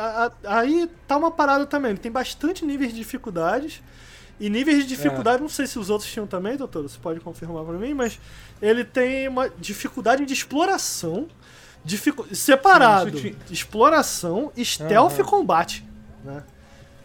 Aí 0.46 0.90
tá 1.08 1.18
uma 1.18 1.30
parada 1.32 1.66
também. 1.66 1.92
Ele 1.92 2.00
tem 2.00 2.12
bastante 2.12 2.66
níveis 2.66 2.92
de 2.92 2.98
dificuldades. 2.98 3.82
E 4.40 4.50
níveis 4.50 4.80
de 4.80 4.86
dificuldade, 4.88 5.40
não 5.42 5.50
sei 5.50 5.68
se 5.68 5.78
os 5.78 5.90
outros 5.92 6.10
tinham 6.10 6.26
também, 6.26 6.58
doutor, 6.58 6.82
você 6.82 6.98
pode 6.98 7.20
confirmar 7.20 7.64
pra 7.64 7.74
mim, 7.76 7.94
mas 7.94 8.20
ele 8.60 8.84
tem 8.84 9.28
uma 9.28 9.48
dificuldade 9.50 10.26
de 10.26 10.34
exploração, 10.34 11.28
dificu 11.86 12.26
separado, 12.34 13.12
ti- 13.12 13.38
exploração, 13.52 14.52
stealth 14.64 15.20
e 15.20 15.22
Aham. 15.22 15.30
combate. 15.30 15.86
Né? 16.24 16.44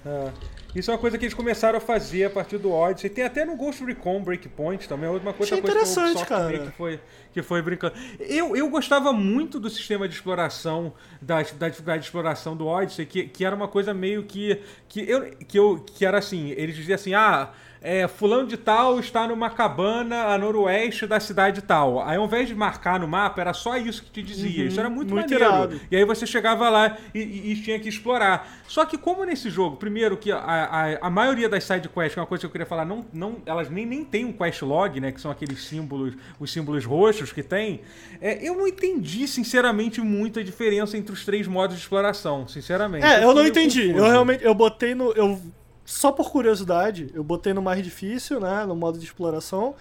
É. 0.06 0.32
Isso 0.76 0.90
é 0.90 0.94
uma 0.94 1.00
coisa 1.00 1.16
que 1.16 1.24
eles 1.24 1.32
começaram 1.32 1.78
a 1.78 1.80
fazer 1.80 2.24
a 2.24 2.30
partir 2.30 2.58
do 2.58 2.70
Odyssey. 2.70 3.08
Tem 3.08 3.24
até 3.24 3.46
no 3.46 3.56
Ghost 3.56 3.82
Recon 3.82 4.22
Breakpoint 4.22 4.86
também, 4.86 5.06
é 5.06 5.10
uma 5.10 5.32
coisa, 5.32 5.54
Achei 5.54 5.62
coisa 5.62 5.62
que 5.62 5.70
interessante, 5.70 6.18
Ubisoft 6.18 6.28
cara. 6.28 6.58
que 6.58 6.70
foi, 6.76 7.00
que 7.32 7.42
foi 7.42 7.62
brincando. 7.62 7.94
Eu, 8.20 8.54
eu 8.54 8.68
gostava 8.68 9.10
muito 9.10 9.58
do 9.58 9.70
sistema 9.70 10.06
de 10.06 10.14
exploração, 10.14 10.92
da, 11.20 11.36
da 11.36 11.68
dificuldade 11.70 12.00
de 12.00 12.04
exploração 12.08 12.54
do 12.54 12.66
Odyssey, 12.66 13.06
que, 13.06 13.24
que 13.26 13.42
era 13.42 13.56
uma 13.56 13.68
coisa 13.68 13.94
meio 13.94 14.24
que. 14.24 14.60
Que, 14.86 15.00
eu, 15.00 15.30
que, 15.48 15.58
eu, 15.58 15.78
que 15.78 16.04
era 16.04 16.18
assim, 16.18 16.50
eles 16.50 16.76
diziam 16.76 16.94
assim, 16.94 17.14
ah. 17.14 17.50
É, 17.88 18.08
fulano 18.08 18.48
de 18.48 18.56
tal 18.56 18.98
está 18.98 19.28
numa 19.28 19.48
cabana 19.48 20.24
a 20.24 20.38
noroeste 20.38 21.06
da 21.06 21.20
cidade 21.20 21.62
tal. 21.62 22.02
Aí 22.02 22.16
ao 22.16 22.24
invés 22.24 22.48
de 22.48 22.54
marcar 22.54 22.98
no 22.98 23.06
mapa, 23.06 23.40
era 23.40 23.52
só 23.52 23.76
isso 23.76 24.02
que 24.02 24.10
te 24.10 24.22
dizia. 24.22 24.62
Uhum, 24.62 24.68
isso 24.68 24.80
era 24.80 24.90
muito, 24.90 25.14
muito 25.14 25.30
maneiro. 25.32 25.44
irado. 25.44 25.80
E 25.88 25.96
aí 25.96 26.04
você 26.04 26.26
chegava 26.26 26.68
lá 26.68 26.96
e, 27.14 27.20
e- 27.20 27.52
e 27.52 27.62
tinha 27.62 27.78
que 27.78 27.88
explorar. 27.88 28.48
Só 28.66 28.84
que 28.84 28.98
como 28.98 29.24
nesse 29.24 29.48
jogo, 29.50 29.76
primeiro 29.76 30.16
que 30.16 30.32
a, 30.32 30.38
a, 30.38 31.06
a 31.06 31.10
maioria 31.10 31.48
das 31.48 31.62
side 31.62 31.88
quests, 31.88 32.14
que 32.14 32.18
é 32.18 32.22
uma 32.22 32.26
coisa 32.26 32.40
que 32.40 32.46
eu 32.46 32.50
queria 32.50 32.66
falar, 32.66 32.84
não, 32.84 33.06
não, 33.12 33.36
elas 33.46 33.70
nem, 33.70 33.86
nem 33.86 34.04
tem 34.04 34.24
um 34.24 34.32
quest 34.32 34.62
log, 34.62 34.98
né? 35.00 35.12
Que 35.12 35.20
são 35.20 35.30
aqueles 35.30 35.62
símbolos, 35.62 36.14
os 36.40 36.52
símbolos 36.52 36.84
roxos 36.84 37.32
que 37.32 37.42
tem. 37.42 37.82
É, 38.20 38.46
eu 38.46 38.56
não 38.56 38.66
entendi, 38.66 39.28
sinceramente, 39.28 40.00
muito 40.00 40.40
a 40.40 40.42
diferença 40.42 40.96
entre 40.98 41.12
os 41.12 41.24
três 41.24 41.46
modos 41.46 41.76
de 41.76 41.82
exploração, 41.82 42.48
sinceramente. 42.48 43.06
É, 43.06 43.18
eu 43.22 43.26
fui 43.32 43.34
não 43.34 43.46
entendi. 43.46 43.86
confuso. 43.88 44.04
Eu 44.04 44.10
realmente, 44.10 44.44
eu 44.44 44.54
botei 44.54 44.92
no, 44.92 45.12
eu 45.12 45.40
só 45.86 46.12
por 46.12 46.30
curiosidade, 46.30 47.08
eu 47.14 47.24
botei 47.24 47.54
no 47.54 47.62
mais 47.62 47.82
difícil, 47.82 48.38
né, 48.40 48.64
no 48.66 48.76
modo 48.76 48.98
de 48.98 49.04
exploração. 49.06 49.74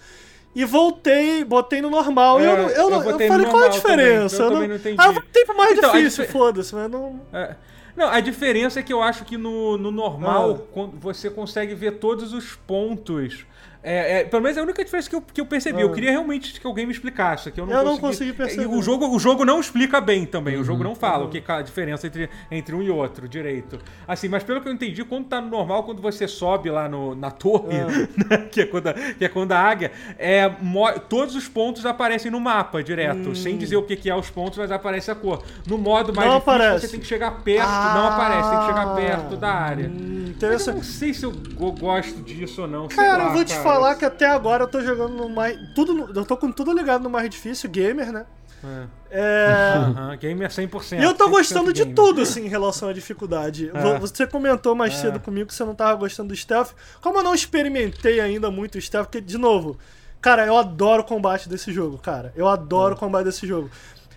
E 0.54 0.64
voltei, 0.64 1.44
botei 1.44 1.82
no 1.82 1.90
normal. 1.90 2.40
e 2.40 2.44
eu, 2.44 2.50
É, 2.50 2.56
não- 2.56 2.68
eu, 2.70 2.76
eu 2.76 2.90
não- 2.90 2.96
eu 2.96 3.02
falei 3.02 3.26
qual 3.28 3.62
é 3.62 3.66
a 3.66 3.68
normal 3.68 3.68
também, 3.68 3.70
diferença. 3.72 4.36
eu 4.42 4.46
Eu 4.46 4.52
também 4.52 4.68
não 4.68 4.76
entendi. 4.76 4.96
Ah, 4.98 5.06
eu 5.08 5.12
voltei 5.12 5.44
pro 5.44 5.56
mais 5.56 5.76
Então, 5.78 5.92
difícil, 5.92 6.24
dife- 6.24 6.32
foda-se, 6.32 6.74
mas 6.74 6.90
não. 6.90 7.20
É. 7.32 7.56
Não, 7.94 8.08
a 8.08 8.20
diferença 8.20 8.80
é 8.80 8.82
que 8.82 8.92
eu 8.92 9.02
acho 9.02 9.24
que 9.26 9.36
no, 9.36 9.76
no 9.76 9.90
normal 9.90 10.60
Ah. 10.62 10.64
quando 10.72 10.98
você 10.98 11.28
consegue 11.28 11.74
ver 11.74 11.98
todos 11.98 12.32
os 12.32 12.54
pontos. 12.54 13.44
É, 13.88 14.20
é, 14.20 14.24
pelo 14.24 14.42
menos 14.42 14.56
é 14.56 14.60
a 14.60 14.64
única 14.64 14.84
diferença 14.84 15.08
que 15.08 15.14
eu, 15.14 15.22
que 15.22 15.40
eu 15.40 15.46
percebi. 15.46 15.80
Eu 15.80 15.90
Ah. 15.90 15.94
queria 15.94 16.10
realmente 16.10 16.60
que 16.60 16.66
alguém 16.66 16.84
me 16.86 16.92
explicasse. 16.92 17.52
Que 17.52 17.60
eu 17.60 17.66
não, 17.66 17.72
Eu 17.76 17.84
não 17.84 17.98
consegui, 17.98 18.32
consegui 18.32 18.32
perceber. 18.32 18.66
O 18.66 18.82
jogo, 18.82 19.08
o 19.14 19.18
jogo 19.20 19.44
não 19.44 19.60
explica 19.60 20.00
bem 20.00 20.26
também. 20.26 20.56
O 20.58 20.64
jogo 20.64 20.82
não 20.82 20.96
fala 20.96 21.24
o 21.24 21.28
que 21.28 21.38
é 21.38 21.52
a 21.52 21.62
diferença 21.62 22.06
entre, 22.08 22.28
entre 22.50 22.74
um 22.74 22.82
e 22.82 22.90
outro 22.90 23.28
direito. 23.28 23.78
Assim, 24.08 24.28
mas 24.28 24.42
pelo 24.42 24.60
que 24.60 24.68
eu 24.68 24.72
entendi, 24.72 25.04
quando 25.04 25.26
tá 25.26 25.40
no 25.40 25.48
normal, 25.48 25.84
quando 25.84 26.02
você 26.02 26.26
sobe 26.26 26.68
lá 26.68 26.88
no, 26.88 27.14
na 27.14 27.30
torre, 27.30 27.78
né, 28.28 28.38
que, 28.50 28.62
é 28.62 28.66
quando 28.66 28.88
a, 28.88 28.94
que 28.94 29.24
é 29.24 29.28
quando 29.28 29.52
a 29.52 29.58
águia, 29.60 29.92
é, 30.18 30.48
mo- 30.60 30.98
todos 31.08 31.36
os 31.36 31.46
pontos 31.46 31.86
aparecem 31.86 32.28
no 32.30 32.40
mapa 32.40 32.82
direto. 32.82 33.36
Sem 33.36 33.56
dizer 33.56 33.76
o 33.76 33.82
que, 33.84 33.94
que 33.94 34.10
é 34.10 34.16
os 34.16 34.28
pontos, 34.30 34.58
mas 34.58 34.72
aparece 34.72 35.12
a 35.12 35.14
cor. 35.14 35.44
No 35.64 35.78
modo 35.78 36.12
mais 36.12 36.28
Não 36.28 36.38
difícil, 36.38 36.54
aparece. 36.56 36.80
você 36.86 36.88
tem 36.92 37.00
que 37.00 37.06
chegar 37.06 37.30
perto. 37.42 37.68
não 37.68 38.06
Ah, 38.08 38.14
aparece, 38.16 38.50
tem 38.50 38.58
que 38.58 38.66
chegar 38.66 38.94
perto 38.96 39.36
da 39.36 39.52
área. 39.52 39.86
hum, 39.86 39.92
Mas 39.92 40.42
eu 40.42 40.48
interessante. 40.48 40.74
não 40.76 40.82
sei 40.82 41.14
se 41.14 41.24
eu 41.24 41.32
go- 41.54 41.70
gosto 41.72 42.20
disso 42.22 42.62
ou 42.62 42.68
não. 42.68 42.88
Cara, 42.88 43.16
lá, 43.16 43.24
eu 43.26 43.32
vou 43.32 43.44
te 43.44 43.52
cara. 43.52 43.62
falar 43.62 43.75
que 43.96 44.04
até 44.04 44.26
agora 44.26 44.64
eu 44.64 44.68
tô 44.68 44.80
jogando 44.80 45.14
no 45.14 45.28
mais. 45.28 45.58
Tudo 45.74 46.10
eu 46.14 46.24
tô 46.24 46.36
com 46.36 46.50
tudo 46.52 46.72
ligado 46.72 47.02
no 47.02 47.10
mais 47.10 47.28
difícil, 47.30 47.68
gamer, 47.70 48.12
né? 48.12 48.26
É. 48.64 48.86
É. 49.10 49.74
Aham, 49.76 50.16
game 50.16 50.42
é 50.44 50.48
100%. 50.48 50.98
E 50.98 51.02
eu 51.04 51.14
tô 51.14 51.26
100% 51.26 51.30
gostando 51.30 51.72
de 51.72 51.82
game. 51.84 51.94
tudo, 51.94 52.22
assim, 52.22 52.46
em 52.46 52.48
relação 52.48 52.88
à 52.88 52.92
dificuldade. 52.92 53.70
É. 53.72 53.80
Vo- 53.80 53.98
Você 54.00 54.26
comentou 54.26 54.74
mais 54.74 54.94
É. 54.94 54.96
cedo 55.02 55.20
comigo 55.20 55.48
que 55.48 55.54
você 55.54 55.64
não 55.64 55.74
tava 55.74 55.94
gostando 55.94 56.28
do 56.30 56.36
stealth. 56.36 56.70
Como 57.00 57.18
eu 57.18 57.22
não 57.22 57.34
experimentei 57.34 58.18
ainda 58.20 58.50
muito 58.50 58.76
o 58.76 58.80
stealth, 58.80 59.06
porque, 59.06 59.20
de 59.20 59.38
novo, 59.38 59.78
cara, 60.20 60.46
eu 60.46 60.56
adoro 60.56 61.02
o 61.02 61.04
combate 61.04 61.48
desse 61.48 61.70
jogo, 61.72 61.98
cara. 61.98 62.32
Eu 62.34 62.48
adoro 62.48 62.94
É. 62.94 62.96
o 62.96 62.98
combate 62.98 63.24
desse 63.26 63.46
jogo. 63.46 63.70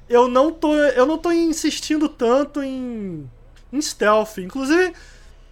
Eu 0.07 0.27
não 0.27 0.51
tô, 0.51 0.73
eu 0.75 1.05
não 1.05 1.17
tô 1.19 1.31
insistindo 1.31 2.09
tanto 2.09 2.63
em, 2.63 3.29
em 3.71 3.81
stealth. 3.81 4.37
Inclusive, 4.39 4.93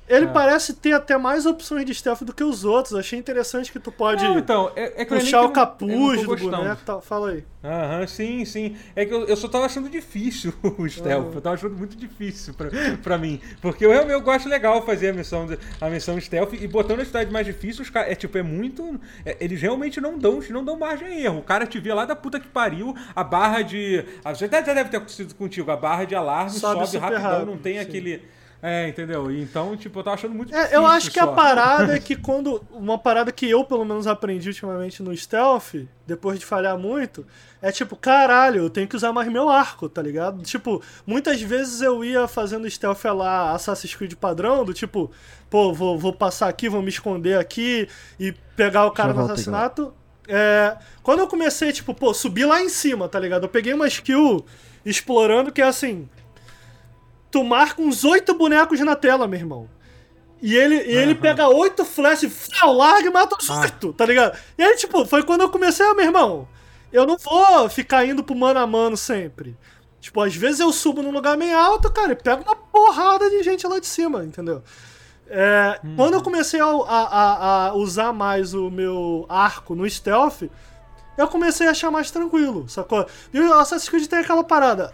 ele 0.07 0.25
É. 0.25 0.29
parece 0.29 0.73
ter 0.73 0.93
até 0.93 1.17
mais 1.17 1.45
opções 1.45 1.85
de 1.85 1.93
stealth 1.93 2.23
do 2.23 2.33
que 2.33 2.43
os 2.43 2.63
outros. 2.63 2.95
Achei 2.95 3.17
interessante 3.19 3.71
que 3.71 3.79
tu 3.79 3.91
pode 3.91 4.23
Não, 4.23 4.37
então, 4.39 4.71
é, 4.75 5.01
é 5.01 5.03
eu 5.03 5.07
puxar 5.07 5.41
o 5.41 5.43
eu 5.45 5.47
eu 5.47 5.51
capuz 5.51 6.23
do 6.23 6.35
boneco 6.37 6.81
tal. 6.85 7.01
Fala 7.01 7.31
aí. 7.31 7.43
Aham, 7.63 8.07
sim, 8.07 8.45
sim. 8.45 8.77
É 8.95 9.05
que 9.05 9.13
eu, 9.13 9.25
eu 9.25 9.35
só 9.35 9.47
tava 9.49 9.65
achando 9.65 9.89
difícil 9.89 10.53
o 10.77 10.87
stealth. 10.87 11.27
Ah. 11.31 11.35
Eu 11.35 11.41
tava 11.41 11.55
achando 11.55 11.75
muito 11.75 11.97
difícil 11.97 12.53
pra, 12.53 12.69
pra 13.03 13.17
mim. 13.17 13.41
Porque 13.61 13.85
eu 13.85 13.89
realmente 13.91 14.13
eu 14.13 14.21
gosto 14.21 14.47
legal 14.47 14.85
fazer 14.85 15.09
a 15.09 15.13
missão, 15.13 15.45
de- 15.45 15.59
a 15.81 15.89
missão 15.89 16.19
stealth 16.21 16.53
e 16.53 16.67
botando 16.67 17.01
a 17.01 17.05
cidade 17.05 17.31
mais 17.31 17.45
difícil, 17.45 17.81
os 17.81 17.89
caras. 17.89 18.11
É 18.11 18.15
tipo, 18.15 18.37
é 18.37 18.43
muito. 18.43 18.99
é, 19.25 19.35
eles 19.41 19.61
realmente 19.61 19.99
não 19.99 20.17
dão, 20.17 20.39
não 20.49 20.63
dão 20.63 20.77
margem 20.77 21.07
a 21.07 21.19
erro. 21.19 21.39
O 21.39 21.43
cara 21.43 21.65
te 21.65 21.79
vê 21.79 21.93
lá 21.93 22.05
da 22.05 22.15
puta 22.15 22.39
que 22.39 22.47
pariu, 22.47 22.95
a 23.15 23.23
barra 23.23 23.61
de. 23.61 24.05
A, 24.23 24.33
já 24.33 24.47
deve 24.47 24.89
ter 24.89 24.97
acontecido 24.97 25.35
contigo, 25.35 25.69
a 25.69 25.75
barra 25.75 26.05
de 26.05 26.15
alarme 26.15 26.51
Sobe 26.51 26.85
sobe, 26.85 26.97
rapidão, 26.97 27.21
rápido, 27.31 27.45
não 27.47 27.57
tem 27.57 27.73
sim. 27.73 27.79
aquele. 27.79 28.21
É, 28.61 28.87
entendeu? 28.89 29.29
E 29.31 29.41
Então, 29.41 29.77
tipo, 29.77 29.99
eu 29.99 30.03
tava 30.03 30.15
achando 30.15 30.33
muito 30.33 30.53
É, 30.53 30.57
difícil. 30.57 30.77
eu 30.79 30.87
acho 30.87 31.11
que 31.11 31.19
a 31.19 31.25
só. 31.25 31.31
parada 31.33 31.95
é 31.95 31.99
que 32.01 32.15
quando. 32.15 32.61
Uma 32.71 32.97
parada 32.97 33.31
que 33.31 33.47
eu, 33.47 33.63
pelo 33.63 33.85
menos, 33.85 34.07
aprendi 34.07 34.47
ultimamente 34.49 35.03
no 35.03 35.15
stealth, 35.15 35.75
depois 36.07 36.39
de 36.39 36.45
falhar 36.45 36.75
muito, 36.77 37.25
é 37.61 37.71
tipo, 37.71 37.95
caralho, 37.95 38.61
eu 38.63 38.69
tenho 38.69 38.87
que 38.87 38.95
usar 38.95 39.13
mais 39.13 39.31
meu 39.31 39.47
arco, 39.47 39.87
tá 39.87 40.01
ligado? 40.01 40.41
Tipo, 40.41 40.81
muitas 41.05 41.39
vezes 41.41 41.81
eu 41.81 42.03
ia 42.03 42.27
fazendo 42.27 42.67
stealth 42.69 43.03
lá 43.05 43.51
Assassin's 43.51 43.93
Creed 43.93 44.13
padrão, 44.15 44.65
do 44.65 44.73
tipo, 44.73 45.11
pô, 45.49 45.71
vou, 45.71 45.97
vou 45.99 46.11
passar 46.13 46.47
aqui, 46.49 46.67
vou 46.67 46.81
me 46.81 46.89
esconder 46.89 47.37
aqui 47.37 47.87
e 48.19 48.33
pegar 48.55 48.85
o 48.87 48.91
cara 48.91 49.13
no 49.13 49.21
assassinato. 49.25 49.93
É, 50.27 50.75
quando 51.03 51.19
eu 51.19 51.27
comecei, 51.27 51.71
tipo, 51.71 51.93
pô, 51.93 52.13
subir 52.13 52.45
lá 52.45 52.61
em 52.61 52.69
cima, 52.69 53.07
tá 53.07 53.19
ligado? 53.19 53.43
Eu 53.43 53.49
peguei 53.49 53.73
uma 53.73 53.87
skill 53.87 54.43
explorando 54.85 55.51
que 55.51 55.61
é 55.61 55.65
assim. 55.65 56.09
Tu 57.31 57.43
marca 57.43 57.81
uns 57.81 58.03
oito 58.03 58.33
bonecos 58.33 58.79
na 58.81 58.95
tela, 58.95 59.27
meu 59.27 59.39
irmão. 59.39 59.69
E 60.41 60.55
ele, 60.55 60.75
e 60.75 60.95
ele 60.95 61.15
pega 61.15 61.47
oito 61.49 61.83
flashes, 61.83 62.47
larga 62.63 63.07
e 63.07 63.11
mata 63.11 63.35
os 63.39 63.49
Ah. 63.49 63.61
oito, 63.61 63.91
tá 63.93 64.05
ligado? 64.05 64.37
E 64.57 64.63
aí, 64.63 64.75
tipo, 64.75 65.03
foi 65.05 65.23
quando 65.23 65.41
eu 65.41 65.49
comecei, 65.49 65.85
ah, 65.85 65.93
meu 65.95 66.05
irmão, 66.05 66.47
eu 66.93 67.05
não 67.07 67.17
vou 67.17 67.67
ficar 67.69 68.05
indo 68.05 68.23
pro 68.23 68.35
mano 68.35 68.59
a 68.59 68.67
mano 68.67 68.95
sempre. 68.95 69.57
Tipo, 69.99 70.21
às 70.21 70.35
vezes 70.35 70.59
eu 70.59 70.71
subo 70.71 71.01
num 71.01 71.11
lugar 71.11 71.35
meio 71.35 71.57
alto, 71.57 71.91
cara, 71.91 72.11
e 72.11 72.15
pego 72.15 72.43
uma 72.43 72.55
porrada 72.55 73.29
de 73.31 73.41
gente 73.43 73.65
lá 73.67 73.79
de 73.79 73.87
cima, 73.87 74.23
entendeu? 74.23 74.61
É, 75.29 75.79
Quando 75.97 76.13
eu 76.13 76.21
comecei 76.21 76.61
a, 76.61 76.65
a- 76.65 76.77
a- 77.07 77.67
a 77.69 77.73
usar 77.73 78.13
mais 78.13 78.53
o 78.53 78.69
meu 78.69 79.25
arco 79.27 79.75
no 79.75 79.89
stealth, 79.89 80.43
eu 81.17 81.27
comecei 81.27 81.67
a 81.67 81.71
achar 81.71 81.89
mais 81.91 82.11
tranquilo, 82.11 82.69
sacou? 82.69 83.05
E 83.33 83.39
o 83.41 83.53
Assassin's 83.55 83.89
Creed 83.89 84.05
tem 84.07 84.19
aquela 84.19 84.43
parada. 84.43 84.93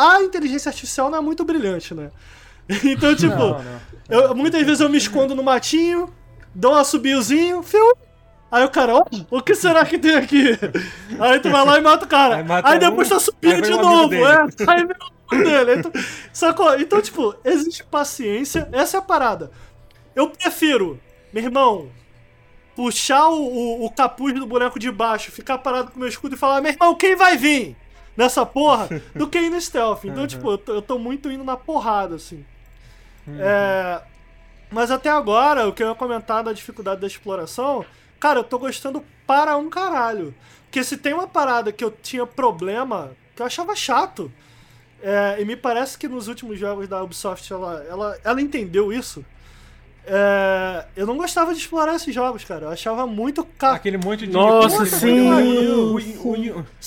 A 0.00 0.22
inteligência 0.22 0.68
artificial 0.68 1.10
não 1.10 1.18
é 1.18 1.20
muito 1.20 1.44
brilhante, 1.44 1.94
né? 1.94 2.10
Então, 2.84 3.14
tipo, 3.16 3.34
Não, 3.36 3.62
não. 3.62 3.80
eu- 4.08 4.34
muitas 4.34 4.62
vezes 4.62 4.80
eu 4.80 4.88
me 4.88 4.98
escondo 4.98 5.34
no 5.34 5.42
matinho, 5.42 6.12
dou 6.54 6.72
um 6.72 6.76
assobiozinho, 6.76 7.62
fio. 7.62 7.96
Aí 8.50 8.64
o 8.64 8.70
cara, 8.70 8.94
ó, 8.94 9.04
o 9.30 9.42
que 9.42 9.54
será 9.54 9.84
que 9.84 9.98
tem 9.98 10.14
aqui? 10.14 10.56
Aí 11.20 11.38
tu 11.40 11.50
vai 11.50 11.64
lá 11.64 11.78
e 11.78 11.82
mata 11.82 12.04
o 12.04 12.08
cara. 12.08 12.36
Aí 12.36 12.44
Aí, 12.64 12.78
depois 12.78 13.06
um, 13.08 13.10
tu 13.10 13.16
assobia 13.16 13.54
aí 13.56 13.60
de 13.62 13.72
o 13.72 13.82
novo, 13.82 14.14
é. 14.14 14.40
Aí 14.66 14.84
vem 14.86 14.96
o 14.96 15.34
amigo 15.34 15.44
dele. 15.50 15.70
Aí 15.72 15.82
tu... 15.82 15.90
Sacou? 16.32 16.78
Então, 16.80 17.00
tipo, 17.02 17.34
existe 17.44 17.84
paciência, 17.84 18.66
essa 18.72 18.96
é 18.96 19.00
a 19.00 19.02
parada. 19.02 19.50
Eu 20.16 20.30
prefiro, 20.30 20.98
meu 21.32 21.44
irmão, 21.44 21.90
puxar 22.74 23.28
o, 23.28 23.42
o, 23.42 23.84
o 23.86 23.90
capuz 23.90 24.32
do 24.34 24.46
boneco 24.46 24.78
de 24.78 24.90
baixo, 24.90 25.30
ficar 25.30 25.58
parado 25.58 25.90
com 25.90 25.98
meu 25.98 26.08
escudo 26.08 26.34
e 26.34 26.38
falar, 26.38 26.60
meu 26.62 26.72
irmão, 26.72 26.94
quem 26.94 27.16
vai 27.16 27.36
vir 27.36 27.76
nessa 28.18 28.44
porra? 28.44 28.88
Do 29.14 29.28
que 29.30 29.38
ir 29.38 29.48
no 29.48 29.60
stealth. 29.60 30.04
Então, 30.04 30.26
tipo, 30.26 30.50
eu 30.50 30.58
tô, 30.58 30.74
eu 30.74 30.82
tô 30.82 30.98
muito 30.98 31.30
indo 31.30 31.44
na 31.44 31.56
porrada, 31.56 32.16
assim. 32.16 32.44
É, 33.28 34.02
mas 34.70 34.90
até 34.90 35.08
agora, 35.08 35.68
o 35.68 35.72
que 35.72 35.82
eu 35.82 35.88
ia 35.88 35.94
comentar 35.94 36.42
da 36.42 36.52
dificuldade 36.52 37.00
da 37.00 37.06
exploração, 37.06 37.84
cara, 38.18 38.40
eu 38.40 38.44
tô 38.44 38.58
gostando 38.58 39.04
para 39.24 39.56
um 39.56 39.70
caralho. 39.70 40.34
Porque 40.64 40.82
se 40.82 40.96
tem 40.96 41.14
uma 41.14 41.28
parada 41.28 41.70
que 41.70 41.84
eu 41.84 41.90
tinha 41.90 42.26
problema, 42.26 43.12
que 43.36 43.40
eu 43.40 43.46
achava 43.46 43.76
chato, 43.76 44.32
é, 45.00 45.36
e 45.40 45.44
me 45.44 45.56
parece 45.56 45.96
que 45.96 46.08
nos 46.08 46.26
últimos 46.26 46.58
jogos 46.58 46.88
da 46.88 47.02
Ubisoft 47.02 47.52
ela, 47.52 47.86
ela, 47.88 48.18
ela 48.24 48.42
entendeu 48.42 48.92
isso. 48.92 49.24
É, 50.10 50.84
eu 50.96 51.06
não 51.06 51.16
gostava 51.16 51.52
de 51.52 51.60
explorar 51.60 51.94
esses 51.94 52.14
jogos, 52.14 52.44
cara. 52.44 52.66
Eu 52.66 52.70
achava 52.70 53.06
muito 53.06 53.44
ca... 53.58 53.72
Aquele 53.72 53.98
monte 53.98 54.26
de. 54.26 54.32
Nossa, 54.32 54.86
sim. 54.86 55.28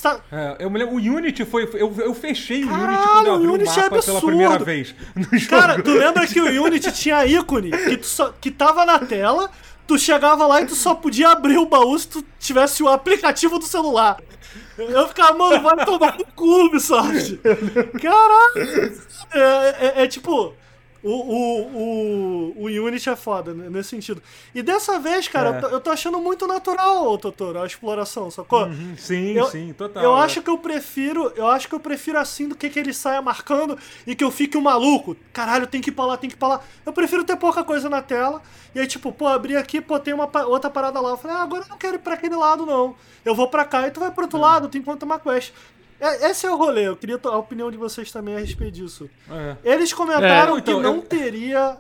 tá- 0.02 0.20
é, 0.32 0.58
eu 0.60 0.70
me 0.70 0.80
lembro, 0.80 0.96
o 0.96 0.98
Unity 0.98 1.46
foi. 1.46 1.70
Eu, 1.74 1.94
eu 2.00 2.14
fechei 2.14 2.64
o 2.64 2.68
Unity 2.68 2.80
Caralho, 2.80 3.08
quando 3.14 3.28
eu 3.28 3.34
abri 3.36 3.48
o 3.48 3.52
o 3.52 3.54
Unity 3.54 3.70
é 3.70 3.76
mapa 3.84 3.90
pela 3.90 4.00
absurdo. 4.00 4.26
primeira 4.28 4.60
vez. 4.60 4.96
No 5.16 5.38
jogo. 5.38 5.50
Cara, 5.50 5.82
tu 5.82 5.92
lembra 5.92 6.26
que 6.28 6.40
o 6.42 6.64
Unity 6.66 6.92
tinha 6.92 7.26
ícone 7.26 7.72
que, 7.72 7.98
tu 7.98 8.06
só, 8.08 8.34
que 8.42 8.50
tava 8.52 8.86
na 8.86 9.00
tela, 9.00 9.50
tu 9.88 9.98
chegava 10.00 10.46
lá 10.48 10.62
e 10.62 10.66
tu 10.66 10.76
só 10.76 10.96
podia 10.96 11.30
abrir 11.30 11.58
o 11.58 11.66
baú 11.66 11.98
se 11.98 12.08
tu 12.08 12.24
tivesse 12.40 12.82
o 12.84 12.88
aplicativo 12.90 13.60
do 13.60 13.66
celular. 13.66 14.18
Eu 14.78 15.08
ficava, 15.08 15.38
mano, 15.38 15.62
vai 15.62 15.86
tomar 15.86 16.18
no 16.18 16.26
cu, 16.36 16.66
Ubisoft. 16.66 17.38
Caralho. 18.02 18.94
É, 19.34 19.40
é- 20.00 20.04
é 20.04 20.08
tipo, 20.08 20.54
o, 21.04 21.10
o, 21.10 22.54
o, 22.58 22.64
o 22.64 22.66
Unity 22.86 23.10
é 23.10 23.16
foda 23.16 23.54
né, 23.54 23.70
nesse 23.70 23.90
sentido. 23.90 24.22
E 24.54 24.62
dessa 24.62 25.00
vez, 25.00 25.28
cara, 25.28 25.60
É. 25.70 25.74
eu, 25.74 25.80
tô, 25.82 25.90
achando 25.90 26.20
muito 26.20 26.46
natural, 26.48 27.18
Totoro, 27.18 27.62
a 27.62 27.66
exploração, 27.66 28.30
sacou? 28.30 28.66
Uhum, 28.66 28.96
sim, 28.98 29.34
Eu- 29.34 29.46
sim, 29.48 29.74
total. 29.74 30.04
Eu 30.04 30.16
é. 30.18 30.22
acho 30.22 30.42
que 30.42 30.50
eu 30.50 30.58
prefiro, 30.58 31.32
eu 31.36 31.48
acho 31.48 31.68
que 31.68 31.76
eu 31.76 31.80
prefiro 31.80 32.18
assim 32.20 32.48
do 32.48 32.56
que 32.56 32.70
que 32.70 32.80
ele 32.80 32.94
saia 32.94 33.22
marcando 33.22 33.78
e 34.06 34.14
que 34.16 34.24
eu 34.24 34.32
fique 34.32 34.58
um 34.58 34.62
maluco. 34.62 35.16
Caralho, 35.34 35.68
tem 35.68 35.82
que 35.82 35.90
ir 35.90 35.94
pra 35.94 36.06
lá, 36.06 36.18
tem 36.18 36.30
que 36.30 36.36
ir 36.36 36.40
pra 36.40 36.48
lá. 36.48 36.62
Eu 36.86 36.94
prefiro 36.94 37.24
ter 37.24 37.36
pouca 37.38 37.64
coisa 37.64 37.90
na 37.90 38.02
tela. 38.02 38.42
E 38.74 38.80
aí, 38.80 38.88
tipo, 38.88 39.12
pô, 39.12 39.28
abri 39.28 39.58
aqui, 39.58 39.82
pô, 39.82 40.00
tem 40.00 40.14
uma 40.14 40.30
outra 40.46 40.70
parada 40.70 41.00
lá. 41.02 41.10
Eu 41.12 41.18
falei, 41.18 41.36
ah, 41.38 41.42
agora 41.44 41.64
eu 41.64 41.70
não 41.70 41.78
quero 41.78 41.96
ir 41.96 42.00
pra 42.00 42.14
aquele 42.14 42.36
lado, 42.36 42.66
não. 42.66 42.96
Eu 43.26 43.36
vou 43.36 43.48
pra 43.48 43.66
cá 43.66 43.88
e 43.88 43.92
tu 43.92 44.00
vai 44.00 44.12
pro 44.12 44.24
outro 44.24 44.38
Hum. 44.38 44.42
lado, 44.42 44.70
tu 44.70 44.78
encontra 44.78 45.06
uma 45.06 45.20
quest. 45.20 45.52
É- 46.02 46.30
esse 46.32 46.46
é 46.48 46.50
o 46.52 46.58
rolê, 46.58 46.88
eu 46.88 46.98
queria 46.98 47.20
a 47.24 47.38
opinião 47.38 47.70
de 47.70 47.78
vocês 47.78 48.12
também 48.12 48.36
a 48.36 48.40
respeito 48.40 48.74
disso. 48.74 49.10
É. 49.30 49.56
Eles 49.64 49.94
comentaram 49.94 50.56
É, 50.56 50.60
então, 50.60 50.78
que 50.78 50.82
não 50.82 50.96
eu- 50.96 51.02
teria 51.04 51.78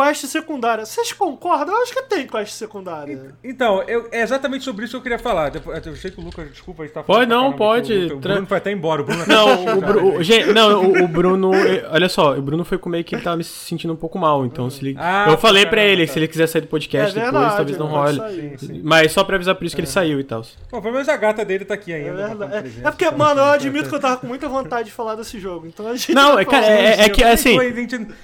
quest 0.00 0.24
secundária. 0.26 0.84
Vocês 0.86 1.12
concordam? 1.12 1.74
Eu 1.74 1.82
acho 1.82 1.92
que 1.92 2.02
tem 2.02 2.26
quest 2.26 2.52
secundária. 2.52 3.34
Então, 3.44 3.82
eu- 3.86 4.08
é 4.12 4.22
exatamente 4.22 4.64
sobre 4.64 4.84
isso 4.84 4.92
que 4.92 4.96
eu 4.98 5.02
queria 5.02 5.18
falar. 5.18 5.50
Depois- 5.50 5.84
Eu 5.86 5.96
sei 5.96 6.10
que 6.10 6.20
o 6.20 6.24
Lucas, 6.24 6.48
desculpa, 6.50 6.82
ele 6.82 6.90
tá 6.92 7.02
Pode, 7.02 7.28
falando 7.30 7.40
pra 7.42 7.50
não, 7.50 7.56
pode. 7.56 7.92
O, 7.92 8.16
o 8.16 8.20
Bruno 8.20 8.46
foi 8.46 8.56
até 8.58 8.70
embora. 8.72 9.02
O 9.02 9.04
Bruno 9.04 9.24
Não, 9.26 9.64
o, 9.78 9.80
Bru- 9.80 10.16
o- 10.18 10.22
gente, 10.22 10.52
não, 10.52 10.82
o, 10.84 11.04
o 11.04 11.08
Bruno. 11.08 11.50
Olha 11.90 12.08
só, 12.08 12.36
o 12.36 12.42
Bruno 12.42 12.64
foi 12.64 12.78
comer 12.78 13.04
que 13.04 13.14
ele 13.14 13.22
tava 13.22 13.36
me 13.36 13.44
sentindo 13.44 13.92
um 13.92 13.96
pouco 13.96 14.18
mal. 14.18 14.44
Então, 14.44 14.68
se 14.70 14.82
ele. 14.84 14.96
Ah, 14.98 15.26
eu 15.30 15.38
falei 15.38 15.64
pra 15.66 15.76
caramba, 15.76 15.92
ele 15.92 16.02
que 16.02 16.06
tá. 16.08 16.12
se 16.12 16.18
ele 16.18 16.28
quiser 16.28 16.46
sair 16.46 16.62
do 16.62 16.68
podcast 16.68 17.10
É 17.10 17.14
depois, 17.14 17.32
verdade, 17.32 17.56
talvez 17.56 17.78
não 17.78 17.88
vai 17.88 17.98
role. 18.06 18.16
sair. 18.18 18.58
Sim, 18.58 18.66
sim. 18.66 18.80
Mas 18.84 19.12
só 19.12 19.24
pra 19.24 19.36
avisar 19.36 19.54
por 19.54 19.64
isso 19.64 19.74
que 19.74 19.80
ele 19.80 19.88
saiu 19.88 20.20
e 20.20 20.24
tal. 20.24 20.42
Bom, 20.70 20.80
pelo 20.80 20.92
menos 20.94 21.08
a 21.08 21.16
gata 21.16 21.44
dele 21.44 21.64
tá 21.64 21.74
aqui 21.74 21.92
É 21.92 21.96
ainda. 21.96 22.12
verdade. 22.12 22.38
marcando 22.38 22.84
É, 22.84 22.88
é 22.88 22.90
porque, 22.90 23.10
mano, 23.10 23.40
eu 23.40 23.44
admito 23.46 23.88
que 23.88 23.94
eu 23.94 24.00
tava 24.00 24.16
com 24.18 24.26
muita 24.26 24.48
vontade 24.48 24.84
de 24.88 24.92
falar 24.92 25.14
desse 25.14 25.38
jogo. 25.40 25.66
Então 25.66 25.86
a 25.88 25.94
gente. 25.96 26.14
Não, 26.14 26.34
vai 26.34 26.42
é, 26.42 26.46
cara, 26.46 26.66
é, 26.66 27.00
é 27.02 27.08
que 27.08 27.22
eu 27.22 27.28
assim. 27.28 27.56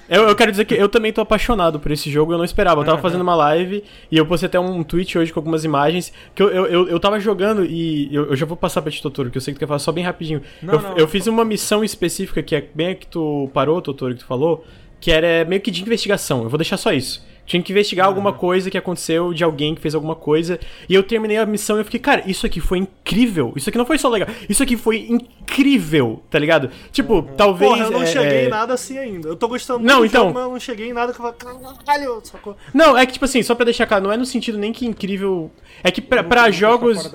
Eu, 0.07 0.27
eu 0.29 0.35
quero 0.35 0.51
dizer 0.51 0.65
que 0.65 0.73
eu 0.75 0.87
também 0.87 1.11
tô 1.11 1.21
apaixonado 1.21 1.66
por 1.79 1.91
esse 1.91 2.09
jogo, 2.09 2.31
eu 2.31 2.37
não 2.37 2.45
esperava. 2.45 2.81
Eu 2.81 2.85
tava 2.85 3.01
fazendo 3.01 3.21
uma 3.21 3.35
live 3.35 3.83
e 4.11 4.17
eu 4.17 4.25
postei 4.25 4.47
até 4.47 4.59
um 4.59 4.83
tweet 4.83 5.17
hoje 5.17 5.33
com 5.33 5.39
algumas 5.39 5.63
imagens 5.63 6.13
que 6.33 6.41
eu, 6.41 6.49
eu, 6.49 6.65
eu, 6.65 6.89
eu 6.89 6.99
tava 6.99 7.19
jogando 7.19 7.65
e 7.65 8.13
eu, 8.13 8.27
eu 8.27 8.35
já 8.35 8.45
vou 8.45 8.57
passar 8.57 8.81
pra 8.81 8.91
ti, 8.91 9.01
Totoro, 9.01 9.29
que 9.29 9.37
eu 9.37 9.41
sei 9.41 9.53
que 9.53 9.57
tu 9.57 9.59
quer 9.59 9.67
falar 9.67 9.79
só 9.79 9.91
bem 9.91 10.03
rapidinho. 10.03 10.41
Não, 10.61 10.73
eu, 10.73 10.81
não. 10.81 10.97
eu 10.97 11.07
fiz 11.07 11.27
uma 11.27 11.43
missão 11.43 11.83
específica 11.83 12.41
que 12.41 12.55
é 12.55 12.65
bem 12.73 12.89
a 12.89 12.95
que 12.95 13.07
tu 13.07 13.49
parou, 13.53 13.81
Totoro, 13.81 14.13
que 14.13 14.19
tu 14.19 14.25
falou, 14.25 14.65
que 14.99 15.11
era 15.11 15.45
meio 15.45 15.61
que 15.61 15.69
de 15.69 15.81
investigação. 15.81 16.43
Eu 16.43 16.49
vou 16.49 16.57
deixar 16.57 16.77
só 16.77 16.91
isso. 16.91 17.25
Tinha 17.47 17.63
que 17.63 17.71
investigar 17.71 18.05
alguma 18.05 18.31
coisa 18.33 18.69
que 18.69 18.77
aconteceu 18.77 19.33
de 19.33 19.43
alguém 19.43 19.73
que 19.73 19.81
fez 19.81 19.95
alguma 19.95 20.13
coisa. 20.15 20.59
E 20.87 20.93
eu 20.93 21.01
terminei 21.01 21.37
a 21.37 21.45
missão 21.45 21.77
e 21.77 21.79
eu 21.79 21.85
fiquei, 21.85 21.99
cara, 21.99 22.21
isso 22.27 22.45
aqui 22.45 22.59
foi 22.59 22.77
incrível. 22.77 23.53
Isso 23.55 23.69
aqui 23.69 23.77
não 23.77 23.85
foi 23.85 23.97
só 23.97 24.09
legal. 24.09 24.27
Isso 24.49 24.61
aqui 24.61 24.75
foi 24.77 25.07
incrível, 25.09 26.21
tá 26.29 26.37
ligado? 26.37 26.69
Tipo, 26.91 27.23
talvez. 27.37 27.71
Porra, 27.71 27.85
eu 27.85 27.91
não 27.91 28.03
é, 28.03 28.05
cheguei 28.05 28.37
é, 28.39 28.45
em 28.45 28.49
nada 28.49 28.73
assim 28.73 28.97
ainda. 28.97 29.29
Eu 29.29 29.35
tô 29.35 29.47
gostando 29.47 29.79
Não, 29.83 29.99
muito 29.99 30.11
então- 30.11 30.23
jogo, 30.25 30.33
mas 30.35 30.43
eu 30.43 30.51
não 30.51 30.59
cheguei 30.59 30.89
em 30.89 30.93
nada 30.93 31.13
que 31.13 31.19
eu 31.19 31.23
falei, 31.23 31.37
caralho, 31.85 32.19
sacou? 32.23 32.55
Não, 32.73 32.97
é 32.97 33.05
que, 33.05 33.13
tipo 33.13 33.25
assim, 33.25 33.41
só 33.41 33.55
pra 33.55 33.63
deixar 33.65 33.85
claro, 33.87 34.03
não 34.03 34.11
é 34.11 34.17
no 34.17 34.25
sentido 34.25 34.57
nem 34.57 34.73
que 34.73 34.85
incrível. 34.85 35.49
É 35.83 35.89
que 35.89 36.01
pra, 36.01 36.23
pra 36.23 36.51
jogos. 36.51 37.01
de. 37.03 37.09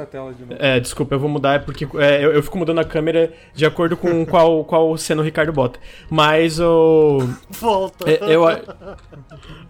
É, 0.59 0.81
desculpa, 0.81 1.15
eu 1.15 1.19
vou 1.21 1.29
mudar, 1.29 1.55
é 1.55 1.59
porque 1.59 1.87
é, 1.97 2.25
eu, 2.25 2.33
eu 2.33 2.43
fico 2.43 2.57
mudando 2.57 2.79
a 2.79 2.85
câmera 2.85 3.33
de 3.55 3.67
acordo 3.67 3.97
com 3.97 4.25
qual, 4.27 4.65
qual 4.65 4.97
cena 4.97 5.21
o 5.21 5.25
Ricardo 5.25 5.53
bota. 5.53 5.79
Mas 6.09 6.59
o. 6.59 7.19
Volta. 7.51 8.11
É, 8.11 8.19
eu, 8.35 8.47
a- 8.49 8.61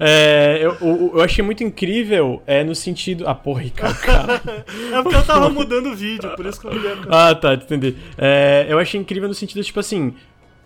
é, 0.59 0.67
eu, 0.67 1.13
eu 1.15 1.21
achei 1.21 1.45
muito 1.45 1.63
incrível 1.63 2.43
é, 2.47 2.65
no 2.65 2.75
sentido. 2.75 3.27
Ah, 3.27 3.35
porra, 3.35 3.63
Ricardo, 3.63 3.99
cara. 4.03 4.43
É 4.93 5.03
porque 5.03 5.17
eu 5.17 5.25
tava 5.25 5.49
mudando 5.49 5.91
o 5.91 5.97
vídeo, 5.97 6.31
por 6.37 6.47
isso 6.47 6.61
que 6.61 6.67
eu 6.67 6.73
a 6.73 6.75
câmera. 6.75 7.09
Ah, 7.09 7.35
tá, 7.35 7.55
entendi. 7.55 7.97
É, 8.19 8.67
eu 8.69 8.79
achei 8.79 9.01
incrível 9.01 9.29
no 9.29 9.35
sentido, 9.35 9.63
tipo 9.63 9.81
assim. 9.81 10.15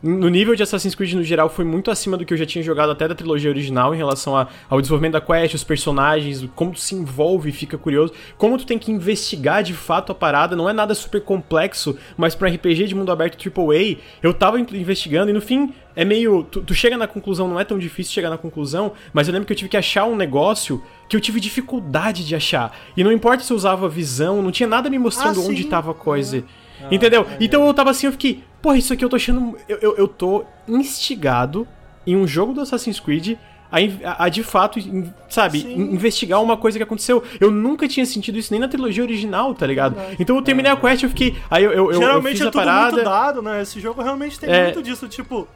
No 0.02 0.28
nível 0.28 0.54
de 0.54 0.62
Assassin's 0.62 0.94
Creed 0.94 1.14
no 1.14 1.24
geral 1.24 1.48
foi 1.48 1.64
muito 1.64 1.90
acima 1.90 2.16
do 2.18 2.24
que 2.24 2.32
eu 2.32 2.36
já 2.36 2.44
tinha 2.44 2.62
jogado 2.62 2.90
até 2.92 3.08
da 3.08 3.14
trilogia 3.14 3.50
original 3.50 3.94
em 3.94 3.96
relação 3.96 4.36
a- 4.36 4.46
ao 4.68 4.80
desenvolvimento 4.80 5.14
da 5.14 5.20
quest, 5.22 5.54
os 5.54 5.64
personagens, 5.64 6.46
como 6.54 6.72
tu 6.72 6.80
se 6.80 6.94
envolve 6.94 7.48
e 7.48 7.52
fica 7.52 7.78
curioso, 7.78 8.12
como 8.36 8.58
tu 8.58 8.66
tem 8.66 8.78
que 8.78 8.92
investigar 8.92 9.62
de 9.62 9.72
fato 9.72 10.12
a 10.12 10.14
parada, 10.14 10.54
não 10.54 10.68
é 10.68 10.72
nada 10.72 10.94
super 10.94 11.22
complexo, 11.22 11.96
mas 12.16 12.34
pra 12.34 12.48
RPG 12.48 12.86
de 12.86 12.94
mundo 12.94 13.10
aberto 13.10 13.36
AAA, 13.38 13.96
eu 14.22 14.34
tava 14.34 14.60
in- 14.60 14.66
investigando 14.74 15.30
e 15.30 15.32
no 15.32 15.40
fim 15.40 15.72
é 15.96 16.04
meio. 16.04 16.42
Tu, 16.44 16.60
tu 16.60 16.74
chega 16.74 16.96
na 16.98 17.06
conclusão, 17.06 17.48
não 17.48 17.58
é 17.58 17.64
tão 17.64 17.78
difícil 17.78 18.12
chegar 18.12 18.28
na 18.28 18.38
conclusão, 18.38 18.92
mas 19.14 19.26
eu 19.28 19.32
lembro 19.32 19.46
que 19.46 19.52
eu 19.54 19.56
tive 19.56 19.70
que 19.70 19.78
achar 19.78 20.04
um 20.04 20.14
negócio 20.14 20.82
que 21.08 21.16
eu 21.16 21.20
tive 21.20 21.40
dificuldade 21.40 22.24
de 22.24 22.34
achar. 22.36 22.76
E 22.96 23.02
não 23.02 23.10
importa 23.10 23.42
se 23.42 23.50
eu 23.52 23.56
usava 23.56 23.88
visão, 23.88 24.42
não 24.42 24.50
tinha 24.52 24.68
nada 24.68 24.90
me 24.90 24.98
mostrando 24.98 25.40
Ah, 25.40 25.44
onde 25.44 25.64
tava 25.64 25.92
a 25.92 25.94
coisa. 25.94 26.44
Entendeu? 26.90 27.26
Então 27.40 27.66
eu 27.66 27.72
tava 27.72 27.90
assim, 27.90 28.04
eu 28.06 28.12
fiquei, 28.12 28.44
porra, 28.66 28.78
isso 28.78 28.92
aqui 28.92 29.04
eu 29.04 29.08
tô 29.08 29.14
achando. 29.14 29.56
Eu, 29.68 29.78
eu, 29.80 29.96
eu 29.96 30.08
tô 30.08 30.44
instigado 30.66 31.66
em 32.06 32.16
um 32.16 32.26
jogo 32.26 32.52
do 32.52 32.60
Assassin's 32.60 32.98
Creed 32.98 33.36
a, 33.70 34.24
a- 34.24 34.28
de 34.28 34.42
fato, 34.42 34.78
in- 34.78 35.12
sabe, 35.28 35.60
Sim. 35.60 35.72
in- 35.74 35.94
investigar 35.94 36.42
uma 36.42 36.56
coisa 36.56 36.76
que 36.78 36.82
aconteceu. 36.82 37.22
Eu 37.40 37.50
nunca 37.50 37.86
tinha 37.86 38.04
sentido 38.06 38.38
isso 38.38 38.52
nem 38.52 38.60
na 38.60 38.66
trilogia 38.68 39.04
original, 39.04 39.54
tá 39.54 39.66
ligado? 39.66 39.96
Então 40.18 40.34
eu 40.36 40.42
terminei 40.42 40.70
a 40.70 40.76
quest, 40.76 41.02
eu 41.04 41.08
fiquei. 41.08 41.36
Aí 41.50 41.62
eu, 41.64 41.70
eu, 41.72 41.84
eu, 41.86 41.92
eu 41.92 41.98
Geralmente 42.00 42.32
fiz 42.38 42.40
é 42.40 42.48
a 42.48 42.50
tudo 42.50 42.60
parada. 42.64 42.92
muito 42.92 43.04
dado, 43.04 43.42
né? 43.42 43.62
Esse 43.62 43.80
jogo 43.80 44.02
realmente 44.02 44.38
tem 44.38 44.50
É. 44.50 44.64
muito 44.64 44.82
disso, 44.82 45.06
tipo, 45.08 45.46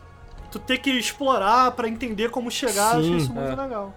tu 0.53 0.59
ter 0.61 0.79
que 0.79 0.91
explorar 0.91 1.71
pra 1.73 1.89
entender 1.89 2.31
como 2.31 2.49
chegar, 2.51 2.95
eu 2.95 3.01
achei 3.01 3.11
Sim. 3.13 3.17
isso 3.17 3.33
muito 3.33 3.53
É. 3.59 3.63
legal. 3.63 3.93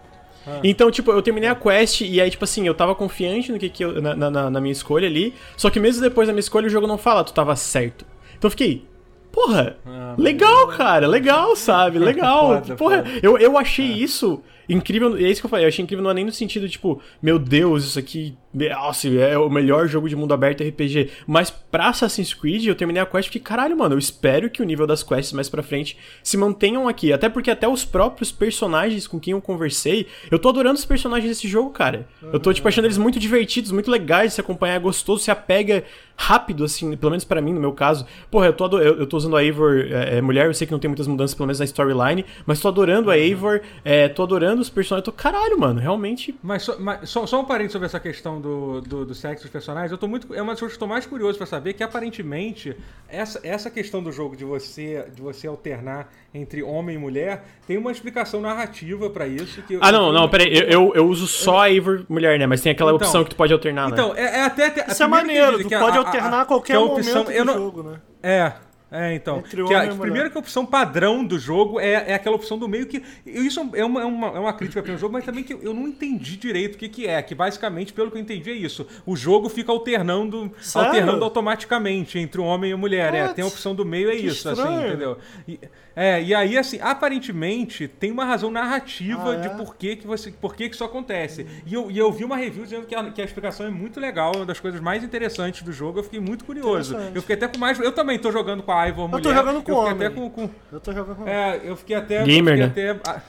Então, 0.64 0.92
tipo, 0.92 1.10
eu 1.12 1.22
terminei 1.22 1.48
a 1.50 1.56
quest 1.56 2.02
e 2.02 2.20
aí, 2.20 2.30
tipo 2.30 2.44
assim, 2.44 2.68
eu 2.68 2.74
tava 2.76 2.94
confiante 2.94 3.52
no 3.52 3.58
que, 3.58 3.70
que 3.70 3.84
eu, 3.86 4.02
na, 4.02 4.16
na, 4.30 4.50
na 4.50 4.60
minha 4.62 4.74
escolha 4.74 5.08
ali. 5.08 5.34
Só 5.56 5.70
que 5.70 5.80
mesmo 5.80 6.02
depois 6.02 6.28
da 6.28 6.34
minha 6.34 6.42
escolha, 6.42 6.68
o 6.68 6.70
jogo 6.70 6.86
não 6.88 6.98
fala, 6.98 7.24
tu 7.24 7.32
tava 7.34 7.56
certo. 7.56 8.06
Então 8.38 8.48
eu 8.48 8.52
fiquei, 8.52 8.86
porra, 9.34 9.76
Ah, 9.86 10.16
legal, 10.18 10.68
cara, 10.68 11.08
legal, 11.08 11.56
sabe? 11.56 11.98
Legal. 12.00 12.62
Foda, 12.62 12.76
porra, 12.76 12.98
foda. 13.04 13.20
Eu, 13.22 13.38
eu 13.38 13.58
achei 13.58 13.86
isso. 13.86 14.42
incrível, 14.70 15.18
é 15.18 15.24
isso 15.24 15.42
que 15.42 15.46
eu 15.46 15.50
falei, 15.50 15.66
eu 15.66 15.70
achei 15.70 15.84
incrível 15.84 16.04
não 16.04 16.12
é 16.12 16.14
nem 16.14 16.24
no 16.26 16.32
sentido, 16.32 16.70
tipo, 16.70 17.02
meu 17.22 17.38
Deus, 17.38 17.84
isso 17.84 18.00
aqui, 18.00 18.34
nossa, 18.54 19.10
é 19.10 19.38
o 19.38 19.50
melhor 19.50 19.88
jogo 19.88 20.08
de 20.08 20.16
mundo 20.16 20.34
aberto 20.34 20.64
RPG, 20.64 21.10
mas 21.28 21.50
pra 21.50 21.90
Assassin's 21.90 22.34
Creed 22.34 22.66
eu 22.68 22.76
terminei 22.76 23.02
a 23.02 23.06
quest 23.06 23.26
e 23.28 23.32
fiquei, 23.32 23.42
caralho, 23.42 23.76
mano, 23.78 23.96
eu 23.96 24.00
espero 24.00 24.50
que 24.50 24.62
o 24.62 24.66
nível 24.66 24.88
das 24.88 25.04
quests 25.04 25.34
mais 25.34 25.50
pra 25.50 25.62
frente 25.62 25.98
se 26.24 26.38
mantenham 26.38 26.88
aqui, 26.88 27.12
até 27.12 27.28
porque 27.28 27.52
até 27.52 27.68
os 27.68 27.84
próprios 27.84 28.32
personagens 28.32 29.06
com 29.08 29.20
quem 29.20 29.34
eu 29.34 29.42
conversei, 29.42 30.08
eu 30.32 30.40
tô 30.40 30.48
adorando 30.50 30.76
os 30.80 30.86
personagens 30.86 31.30
desse 31.30 31.48
jogo, 31.48 31.72
cara. 31.72 32.08
Eu 32.32 32.40
tô, 32.40 32.54
tipo, 32.54 32.68
achando 32.68 32.86
eles 32.86 32.98
muito 32.98 33.20
divertidos, 33.20 33.72
muito 33.72 33.92
legais 33.92 34.30
de 34.30 34.36
se 34.36 34.42
acompanhar, 34.42 34.76
é 34.76 34.80
gostoso, 34.80 35.24
se 35.24 35.32
apega 35.32 35.84
rápido, 36.16 36.64
assim, 36.64 36.96
pelo 36.96 37.12
menos 37.12 37.26
para 37.26 37.42
mim, 37.42 37.54
no 37.54 37.60
meu 37.60 37.74
caso. 37.74 38.06
Porra, 38.30 38.48
eu 38.48 38.54
tô, 38.54 38.68
eu, 38.80 39.00
eu 39.00 39.08
tô 39.08 39.18
usando 39.18 39.36
a 39.36 39.44
Eivor 39.44 39.86
é, 39.90 40.18
é, 40.18 40.22
mulher, 40.22 40.46
eu 40.46 40.54
sei 40.54 40.66
que 40.66 40.72
não 40.72 40.80
tem 40.80 40.90
muitas 40.90 41.08
mudanças, 41.08 41.36
pelo 41.36 41.48
menos 41.48 41.60
na 41.60 41.66
storyline, 41.66 42.26
mas 42.46 42.60
tô 42.60 42.68
adorando 42.68 43.12
a 43.12 43.18
Eivor, 43.18 43.62
é, 43.84 44.08
tô 44.08 44.24
adorando 44.24 44.62
os 44.62 44.70
personagens, 44.70 45.06
tô 45.06 45.12
caralho, 45.12 45.60
mano, 45.60 45.80
realmente. 45.80 46.36
Mas, 46.42 46.64
só, 46.64 46.80
mas 46.80 47.10
só, 47.10 47.26
só 47.26 47.42
um 47.42 47.46
parênteses 47.46 47.74
sobre 47.74 47.86
essa 47.88 48.00
questão 48.00 48.40
do, 48.40 48.82
do, 48.82 49.06
do 49.06 49.16
sexo 49.16 49.44
dos 49.44 49.52
personagens, 49.52 49.92
eu 49.92 49.98
tô 49.98 50.08
muito. 50.08 50.34
É 50.34 50.42
uma 50.42 50.54
das 50.54 50.60
coisas 50.60 50.78
que 50.78 50.84
eu 50.84 50.88
tô 50.88 50.92
mais 50.94 51.06
curioso 51.06 51.38
para 51.38 51.48
saber, 51.48 51.74
que 51.74 51.84
aparentemente 51.84 52.76
essa, 53.10 53.40
essa 53.44 53.70
questão 53.70 54.02
do 54.02 54.12
jogo 54.12 54.36
de 54.36 54.46
você, 54.46 55.08
de 55.14 55.22
você 55.22 55.48
alternar 55.48 56.10
entre 56.34 56.64
homem 56.64 56.96
e 56.96 56.98
mulher 56.98 57.46
tem 57.68 57.78
uma 57.78 57.92
explicação 57.92 58.42
narrativa 58.42 59.10
para 59.10 59.28
isso. 59.28 59.62
Que 59.62 59.78
ah, 59.80 59.92
não, 59.92 60.12
não, 60.12 60.28
peraí, 60.28 60.54
eu, 60.54 60.64
eu, 60.64 60.92
eu 60.96 61.08
uso 61.08 61.28
só 61.28 61.62
a 61.62 61.72
Eivor 61.72 62.04
mulher, 62.10 62.38
né? 62.40 62.46
Mas 62.48 62.62
tem 62.62 62.72
aquela 62.72 62.92
então, 62.92 63.08
opção 63.08 63.24
que 63.24 63.30
tu 63.30 63.36
pode 63.36 63.54
alternar, 63.54 63.90
então, 63.90 64.14
né? 64.14 64.22
Então, 64.22 64.36
é, 64.36 64.40
é 64.40 64.44
até. 64.44 64.86
Isso 64.92 65.04
é 65.04 65.08
maneiro, 65.08 65.60
tu 65.60 65.70
pode 65.70 65.98
a, 65.98 66.02
alternar 66.06 66.42
a 66.42 66.46
qualquer 66.46 66.78
opção, 66.78 67.24
momento 67.24 67.38
do 67.38 67.46
não, 67.46 67.54
jogo, 67.54 67.84
né? 67.84 68.02
É, 68.22 68.54
é, 68.96 69.16
então. 69.16 69.42
Que 69.42 69.74
a, 69.74 69.96
primeiro 69.96 70.30
que 70.30 70.38
a 70.38 70.40
opção 70.40 70.68
padrão 70.68 71.26
do 71.26 71.40
jogo 71.40 71.80
é, 71.80 72.12
é 72.12 72.14
aquela 72.14 72.36
opção 72.36 72.60
do 72.60 72.70
meio 72.70 72.86
que. 72.86 73.02
Isso 73.26 73.60
é 73.74 73.84
uma, 73.84 74.02
é 74.02 74.06
uma, 74.06 74.28
é 74.28 74.40
uma 74.40 74.54
crítica 74.54 74.84
para 74.84 74.94
o 74.94 74.98
jogo, 75.00 75.14
mas 75.14 75.26
também 75.26 75.44
que 75.44 75.52
eu 75.52 75.74
não 75.74 75.88
entendi 75.88 76.38
direito 76.38 76.76
o 76.76 76.78
que, 76.78 76.88
que 76.88 77.08
é. 77.08 77.20
Que 77.24 77.34
basicamente, 77.34 77.92
pelo 77.92 78.12
que 78.12 78.18
eu 78.18 78.22
entendi, 78.22 78.52
é 78.52 78.54
isso. 78.54 78.86
O 79.04 79.16
jogo 79.16 79.50
fica 79.50 79.72
alternando, 79.72 80.52
alternando 80.76 81.24
automaticamente 81.24 82.20
entre 82.20 82.40
o 82.40 82.44
homem 82.44 82.70
e 82.70 82.74
a 82.76 82.78
mulher. 82.78 83.16
É, 83.16 83.28
tem 83.30 83.44
a 83.44 83.48
opção 83.48 83.74
do 83.74 83.84
meio, 83.84 84.12
é 84.12 84.16
isso, 84.16 84.48
assim, 84.48 84.62
estranho. 84.62 84.78
assim, 84.78 84.88
entendeu? 84.90 85.18
E, 85.48 85.60
é, 85.96 86.22
e 86.24 86.34
aí, 86.34 86.58
assim, 86.58 86.80
aparentemente 86.82 87.88
tem 87.88 88.12
uma 88.12 88.26
razão 88.26 88.50
narrativa 88.50 89.32
ah, 89.32 89.36
é? 89.36 89.42
de 89.42 89.50
por 89.50 89.76
que, 89.76 89.96
que, 89.96 90.08
você, 90.08 90.32
por 90.32 90.56
que, 90.56 90.68
que 90.68 90.76
isso 90.76 90.84
acontece. 90.84 91.46
E 91.66 91.74
eu, 91.74 91.92
e 91.92 91.98
eu 91.98 92.12
vi 92.12 92.24
uma 92.24 92.36
review 92.36 92.64
dizendo 92.64 92.88
que 92.88 92.96
a, 92.96 93.12
que 93.12 93.22
a 93.22 93.26
explicação 93.26 93.68
é 93.68 93.70
muito 93.70 94.00
legal, 94.00 94.32
uma 94.36 94.46
das 94.46 94.60
coisas 94.60 94.82
mais 94.82 95.04
interessantes 95.04 95.62
do 95.62 95.72
jogo. 95.72 96.00
Eu 96.00 96.04
fiquei 96.04 96.20
muito 96.20 96.46
curioso. 96.46 96.96
Eu 97.14 97.22
fiquei 97.22 97.36
até 97.36 97.48
com 97.48 97.60
mais. 97.60 97.80
Eu 97.80 97.92
também 97.92 98.18
tô 98.18 98.32
jogando 98.32 98.64
com 98.64 98.72
a 98.72 98.88
Ivor 98.88 99.08
mulher. 99.08 99.20
Eu 99.20 99.24
tô 99.24 99.34
jogando 99.34 99.64
com 99.64 99.72
eu 99.72 99.78
homem. 99.78 99.94
Até 99.94 100.10
com, 100.10 100.30
com, 100.30 100.50
eu 100.72 100.80
tô 100.80 100.92
jogando 100.92 101.18
com 101.18 101.28
É, 101.28 101.62
eu 101.64 101.76
fiquei 101.76 101.96
até. 101.96 102.24
Gamer, 102.24 102.60
eu 102.60 102.68
fiquei 102.70 102.84
né? 102.86 103.00
Até, 103.06 103.22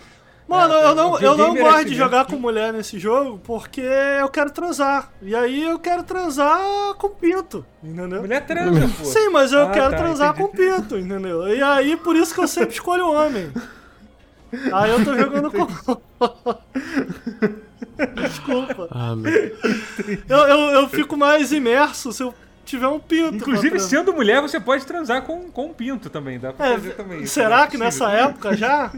Mano, 0.47 0.75
é, 0.75 0.85
eu 0.85 0.95
não, 0.95 1.19
eu 1.21 1.37
não 1.37 1.55
gosto 1.55 1.87
de 1.87 1.95
jogar 1.95 2.27
com 2.27 2.37
mulher 2.37 2.73
nesse 2.73 2.99
jogo 2.99 3.41
porque 3.43 3.81
eu 3.81 4.29
quero 4.29 4.51
transar. 4.51 5.11
E 5.23 5.35
aí 5.35 5.65
eu 5.65 5.79
quero 5.79 6.03
transar 6.03 6.95
com 6.95 7.09
pinto, 7.09 7.65
entendeu? 7.83 8.21
Mulher 8.21 8.45
transa, 8.45 8.89
pô. 8.99 9.05
Sim, 9.05 9.31
mas 9.31 9.53
eu 9.53 9.63
ah, 9.63 9.71
quero 9.71 9.91
tá, 9.93 9.97
transar 9.97 10.35
entendi. 10.35 10.49
com 10.49 10.57
pinto, 10.57 10.99
entendeu? 10.99 11.49
E 11.49 11.63
aí 11.63 11.97
por 11.97 12.15
isso 12.15 12.35
que 12.35 12.41
eu 12.41 12.49
sempre 12.49 12.75
escolho 12.75 13.11
homem. 13.11 13.51
Aí 14.73 14.91
eu 14.91 15.05
tô 15.05 15.17
jogando 15.17 15.51
com. 15.51 15.67
Desculpa. 18.15 18.89
Ah, 18.91 19.15
eu, 20.29 20.39
eu, 20.39 20.59
eu 20.81 20.89
fico 20.89 21.17
mais 21.17 21.53
imerso 21.53 22.13
se 22.13 22.23
eu 22.23 22.35
tiver 22.65 22.89
um 22.89 22.99
pinto. 22.99 23.37
Inclusive, 23.37 23.79
sendo 23.81 24.13
mulher, 24.13 24.41
você 24.41 24.61
pode 24.61 24.85
transar 24.85 25.23
com, 25.23 25.51
com 25.51 25.67
um 25.67 25.73
pinto 25.73 26.11
também. 26.11 26.39
Dá 26.39 26.53
pra 26.53 26.67
é, 26.67 26.73
fazer 26.75 26.91
também. 26.95 27.27
Será 27.27 27.67
que 27.67 27.79
nessa 27.79 28.11
época 28.11 28.57
já? 28.57 28.93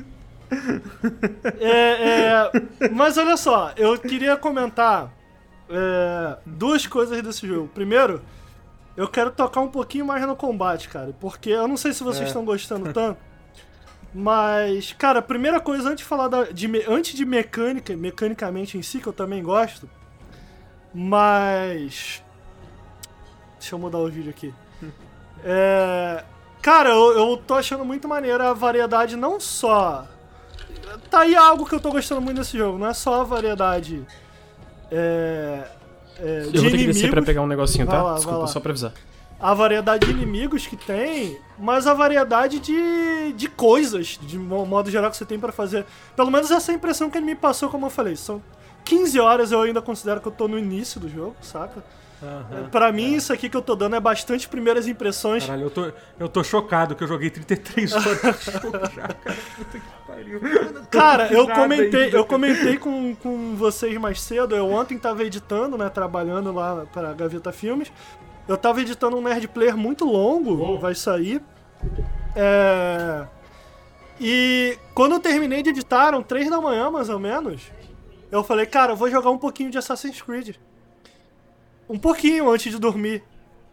É, 1.61 1.71
é, 1.71 2.89
mas 2.93 3.19
olha 3.19 3.37
só, 3.37 3.73
eu 3.77 3.99
queria 3.99 4.37
comentar 4.37 5.13
é, 5.69 6.39
duas 6.45 6.87
coisas 6.87 7.21
desse 7.23 7.47
jogo. 7.47 7.69
Primeiro, 7.69 8.23
eu 8.97 9.09
quero 9.09 9.31
tocar 9.31 9.61
um 9.61 9.69
pouquinho 9.69 10.07
mais 10.07 10.27
no 10.27 10.37
combate, 10.37 10.89
cara, 10.89 11.15
porque 11.21 11.51
eu 11.51 11.69
não 11.69 11.77
sei 11.77 11.93
se 11.93 12.03
vocês 12.03 12.25
é. 12.25 12.29
estão 12.29 12.45
gostando 12.45 12.93
tanto. 12.93 13.19
Mas, 14.15 14.93
cara, 14.93 15.21
primeira 15.21 15.61
coisa, 15.61 15.91
antes 15.91 15.99
de 15.99 16.05
falar 16.05 16.29
da, 16.29 16.45
de, 16.45 16.67
antes 16.89 17.15
de 17.15 17.25
mecânica, 17.27 17.95
mecanicamente 17.95 18.79
em 18.79 18.83
si, 18.83 18.99
que 18.99 19.07
eu 19.07 19.13
também 19.13 19.43
gosto, 19.43 19.89
mas. 20.95 22.23
Deixa 23.59 23.75
eu 23.75 23.79
mudar 23.79 23.99
o 23.99 24.09
vídeo 24.09 24.31
aqui. 24.31 24.55
É, 25.45 26.25
cara, 26.63 26.89
eu, 26.89 27.19
eu 27.19 27.37
tô 27.37 27.55
achando 27.55 27.85
muito 27.85 28.09
maneira 28.09 28.51
a 28.51 28.55
variedade, 28.55 29.17
não 29.17 29.39
só 29.39 30.09
tá 31.11 31.21
aí 31.21 31.35
algo 31.35 31.67
que 31.67 31.75
eu 31.75 31.81
tô 31.81 31.91
gostando 31.91 32.21
muito 32.21 32.39
desse 32.39 32.57
jogo. 32.57 32.79
Não 32.79 32.87
é 32.87 32.95
só 32.95 33.21
a 33.21 33.25
variedade. 33.25 34.05
É, 34.91 35.65
é, 36.19 36.43
eu 36.47 36.53
de 36.53 36.59
vou 36.59 36.71
ter 36.71 36.79
que 36.79 36.87
descer 36.87 37.11
pra 37.11 37.23
pegar 37.23 37.43
um 37.43 37.47
negocinho, 37.47 37.87
tá? 37.87 38.03
Lá, 38.03 38.15
Desculpa, 38.15 38.47
só 38.47 38.61
pra 38.61 38.71
avisar. 38.71 38.93
A 39.39 39.53
variedade 39.53 40.07
de 40.07 40.13
inimigos 40.13 40.67
que 40.67 40.77
tem, 40.77 41.39
mas 41.59 41.87
a 41.87 41.93
variedade 41.93 42.59
de, 42.59 43.35
de 43.35 43.49
coisas, 43.49 44.19
de 44.23 44.39
modo 44.39 44.91
geral, 44.91 45.11
que 45.11 45.17
você 45.17 45.27
tem 45.27 45.39
para 45.39 45.53
fazer. 45.53 45.85
Pelo 46.15 46.31
menos 46.31 46.51
essa 46.51 46.73
é 46.73 46.75
a 46.75 46.77
impressão 46.77 47.11
que 47.11 47.19
ele 47.19 47.27
me 47.27 47.35
passou, 47.35 47.69
como 47.69 47.87
eu 47.87 47.91
falei. 47.91 48.17
São 48.17 48.43
15 48.85 49.21
horas, 49.21 49.53
eu 49.53 49.61
ainda 49.61 49.83
considero 49.83 50.21
que 50.23 50.29
eu 50.29 50.33
tô 50.33 50.49
no 50.49 50.59
início 50.59 50.99
do 50.99 51.09
jogo, 51.09 51.37
saca? 51.43 51.85
Uhum, 52.23 52.71
pra 52.71 52.91
mim, 52.91 53.15
é. 53.15 53.17
isso 53.19 53.33
aqui 53.33 53.49
que 53.49 53.57
eu 53.57 53.61
tô 53.61 53.77
dando 53.77 53.95
é 53.95 54.01
bastante 54.01 54.49
primeiras 54.49 54.89
impressões. 54.89 55.45
Caralho, 55.45 55.65
eu 55.65 55.71
tô, 55.71 55.93
eu 56.19 56.29
tô 56.29 56.43
chocado 56.43 56.95
que 56.95 57.05
eu 57.05 57.09
joguei 57.09 57.29
33 57.29 57.93
horas 57.93 58.21
de 58.21 58.51
jogo 58.53 58.79
já, 58.95 59.09
cara. 59.09 59.37
Puta 59.57 59.79
que 59.79 60.07
pariu. 60.07 60.41
Cara, 60.91 61.33
eu 61.33 61.47
comentei, 61.47 62.11
eu 62.13 62.25
comentei 62.25 62.79
com, 62.79 63.15
com 63.17 63.55
vocês 63.55 63.97
mais 63.99 64.21
cedo. 64.21 64.57
Eu 64.57 64.71
ontem 64.71 64.99
tava 64.99 65.25
editando, 65.25 65.77
né? 65.77 65.91
Trabalhando 65.91 66.53
lá 66.53 66.87
pra 66.91 67.13
Gaveta 67.13 67.53
Filmes. 67.53 67.93
Eu 68.49 68.57
tava 68.57 68.81
editando 68.81 69.17
um 69.17 69.21
Nerd 69.23 69.49
Player 69.49 69.77
muito 69.77 70.05
longo, 70.05 70.53
oh. 70.53 70.79
vai 70.79 70.95
sair. 70.95 71.43
É. 72.35 73.27
E 74.19 74.79
quando 74.95 75.13
eu 75.13 75.21
terminei 75.21 75.63
de 75.63 75.71
editar, 75.71 76.09
eram 76.09 76.23
3 76.23 76.49
da 76.49 76.61
manhã 76.61 76.91
mais 76.91 77.11
ou 77.11 77.19
menos. 77.19 77.71
Eu 78.31 78.43
falei, 78.43 78.65
cara, 78.65 78.93
eu 78.93 78.97
vou 78.97 79.11
jogar 79.11 79.31
um 79.31 79.39
pouquinho 79.39 79.71
de 79.71 79.77
Assassin's 79.77 80.23
Creed 80.23 80.57
um 81.89 81.99
pouquinho 81.99 82.51
antes 82.51 82.73
de 82.73 82.79
dormir. 82.79 83.23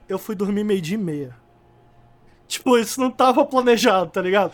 Eu 0.08 0.20
fui 0.20 0.36
dormir 0.36 0.64
meio-dia 0.64 0.96
e 0.96 1.00
meia. 1.00 1.44
Tipo, 2.48 2.78
isso 2.78 3.00
não 3.00 3.10
tava 3.10 3.46
planejado, 3.46 4.12
tá 4.12 4.22
ligado? 4.22 4.52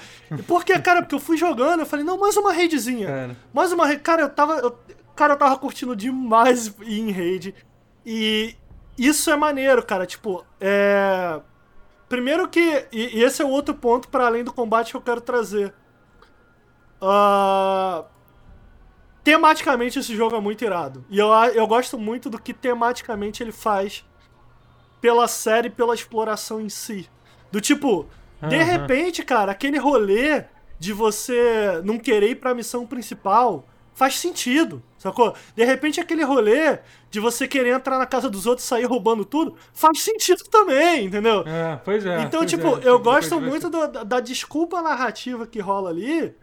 Por 0.48 0.64
quê, 0.64 0.80
cara? 0.80 1.02
Porque 1.02 1.16
eu 1.16 1.20
fui 1.20 1.36
jogando, 1.36 1.82
eu 1.82 1.86
falei, 1.86 2.06
não, 2.06 2.18
mais 2.18 2.38
uma 2.38 2.54
raidzinha. 2.54 3.08
Cara. 3.08 3.38
Mais 3.54 3.72
uma 3.74 3.86
raid. 3.86 4.02
Cara, 4.02 4.22
eu 4.22 4.30
tava. 4.30 4.54
Eu, 4.60 4.78
cara, 5.16 5.34
eu 5.34 5.38
tava 5.38 5.58
curtindo 5.58 5.96
demais 5.96 6.68
ir 6.82 7.00
em 7.00 7.12
raid. 7.12 7.54
E 8.06 8.56
isso 8.98 9.30
é 9.30 9.36
maneiro, 9.36 9.84
cara. 9.84 10.06
Tipo, 10.06 10.46
é. 10.62 11.42
Primeiro 12.08 12.48
que. 12.48 12.88
E, 12.92 13.18
e 13.18 13.24
esse 13.24 13.42
é 13.42 13.46
o 13.46 13.50
outro 13.50 13.74
ponto 13.74 14.08
para 14.08 14.28
além 14.28 14.44
do 14.44 14.54
combate 14.54 14.92
que 14.92 14.98
eu 14.98 15.02
quero 15.02 15.20
trazer. 15.20 15.74
Uh, 17.02 18.06
tematicamente 19.30 20.00
esse 20.00 20.16
jogo 20.16 20.36
é 20.36 20.40
muito 20.40 20.66
irado. 20.66 21.06
E 21.08 21.20
eu, 21.20 21.28
eu 21.54 21.68
gosto 21.68 22.00
muito 22.00 22.32
do 22.32 22.42
que 22.42 22.52
tematicamente 22.52 23.44
ele 23.44 23.52
faz 23.52 24.04
pela 25.00 25.28
série, 25.28 25.70
pela 25.70 25.94
exploração 25.94 26.60
em 26.60 26.68
si. 26.68 27.08
Do 27.52 27.62
tipo, 27.62 28.08
uhum. 28.42 28.50
de 28.50 28.58
repente, 28.58 29.24
cara, 29.24 29.52
aquele 29.52 29.78
rolê 29.78 30.46
de 30.80 30.92
você 30.94 31.80
não 31.84 32.00
querer 32.00 32.32
ir 32.32 32.36
pra 32.36 32.56
missão 32.56 32.88
principal 32.88 33.66
faz 33.94 34.18
sentido, 34.18 34.82
sacou? 34.98 35.36
De 35.56 35.64
repente 35.64 36.00
aquele 36.00 36.24
rolê 36.24 36.80
de 37.12 37.20
você 37.20 37.48
querer 37.48 37.76
entrar 37.76 38.00
na 38.00 38.06
casa 38.08 38.30
dos 38.30 38.48
outros 38.48 38.66
e 38.66 38.68
sair 38.68 38.86
roubando 38.86 39.26
tudo 39.26 39.56
faz 39.74 40.02
sentido 40.02 40.44
também, 40.46 41.06
entendeu? 41.06 41.44
É, 41.46 41.76
pois 41.84 42.04
é. 42.04 42.22
Então, 42.22 42.40
pois 42.40 42.50
tipo, 42.50 42.80
é, 42.80 42.90
eu 42.90 42.98
gosto 42.98 43.40
muito 43.40 43.70
do, 43.70 43.88
da, 43.88 44.04
da 44.04 44.20
desculpa 44.22 44.82
narrativa 44.82 45.46
que 45.46 45.60
rola 45.60 45.92
ali. 45.92 46.34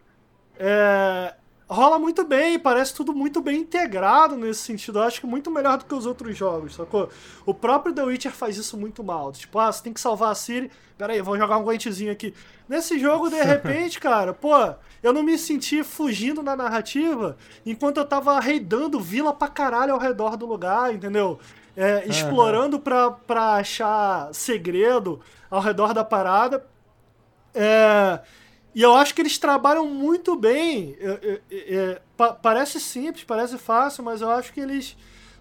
É, 0.59 1.35
rola 1.69 1.99
muito 1.99 2.25
bem, 2.25 2.59
parece 2.59 2.95
tudo 2.95 3.13
muito 3.13 3.41
bem 3.41 3.61
integrado 3.61 4.37
nesse 4.37 4.61
sentido. 4.61 4.99
Eu 4.99 5.03
acho 5.03 5.21
que 5.21 5.27
muito 5.27 5.51
melhor 5.51 5.79
do 5.79 5.85
que 5.85 5.95
os 5.95 6.07
outros 6.07 6.37
jogos, 6.37 6.75
sacou? 6.77 7.09
O 7.45 7.53
próprio 7.53 7.93
The 7.93 8.05
Witcher 8.05 8.33
faz 8.33 8.57
isso 8.57 8.77
muito 8.77 9.03
mal. 9.03 9.33
Tipo, 9.33 9.59
ah, 9.59 9.73
você 9.73 9.83
tem 9.83 9.93
que 9.93 10.01
salvar 10.01 10.31
a 10.31 10.35
Siri. 10.35 10.71
Pera 10.97 11.13
aí, 11.13 11.21
vou 11.21 11.37
jogar 11.37 11.59
um 11.59 11.65
guentezinho 11.65 12.13
aqui. 12.13 12.33
Nesse 12.69 12.99
jogo, 12.99 13.29
de 13.29 13.37
repente, 13.43 13.99
cara, 13.99 14.33
pô, 14.33 14.55
eu 15.03 15.13
não 15.13 15.23
me 15.23 15.37
senti 15.37 15.83
fugindo 15.83 16.43
na 16.43 16.55
narrativa 16.55 17.37
enquanto 17.65 17.99
eu 17.99 18.07
tava 18.07 18.39
raidando 18.39 19.01
vila 19.01 19.33
pra 19.33 19.49
caralho 19.49 19.93
ao 19.93 19.99
redor 19.99 20.37
do 20.37 20.47
lugar, 20.47 20.95
entendeu? 20.95 21.39
É, 21.77 22.07
explorando 22.09 22.79
pra, 22.79 23.11
pra 23.11 23.57
achar 23.57 24.33
segredo 24.33 25.21
ao 25.51 25.61
redor 25.61 25.93
da 25.93 26.05
parada. 26.05 26.65
É 27.53 28.21
e 28.77 28.83
eu 28.83 28.95
acho 28.95 29.15
que 29.15 29.23
eles 29.23 29.39
trabalham 29.39 29.87
muito 29.89 30.37
bem. 30.37 30.97
É, 31.01 31.41
é, 31.51 31.75
é, 31.75 32.03
pa 32.17 32.35
parece 32.35 32.79
simples, 32.79 33.25
parece 33.25 33.57
fácil, 33.57 34.05
mas 34.05 34.21
eu 34.21 34.31
acho 34.31 34.53
que 34.53 34.61
eles 34.61 34.95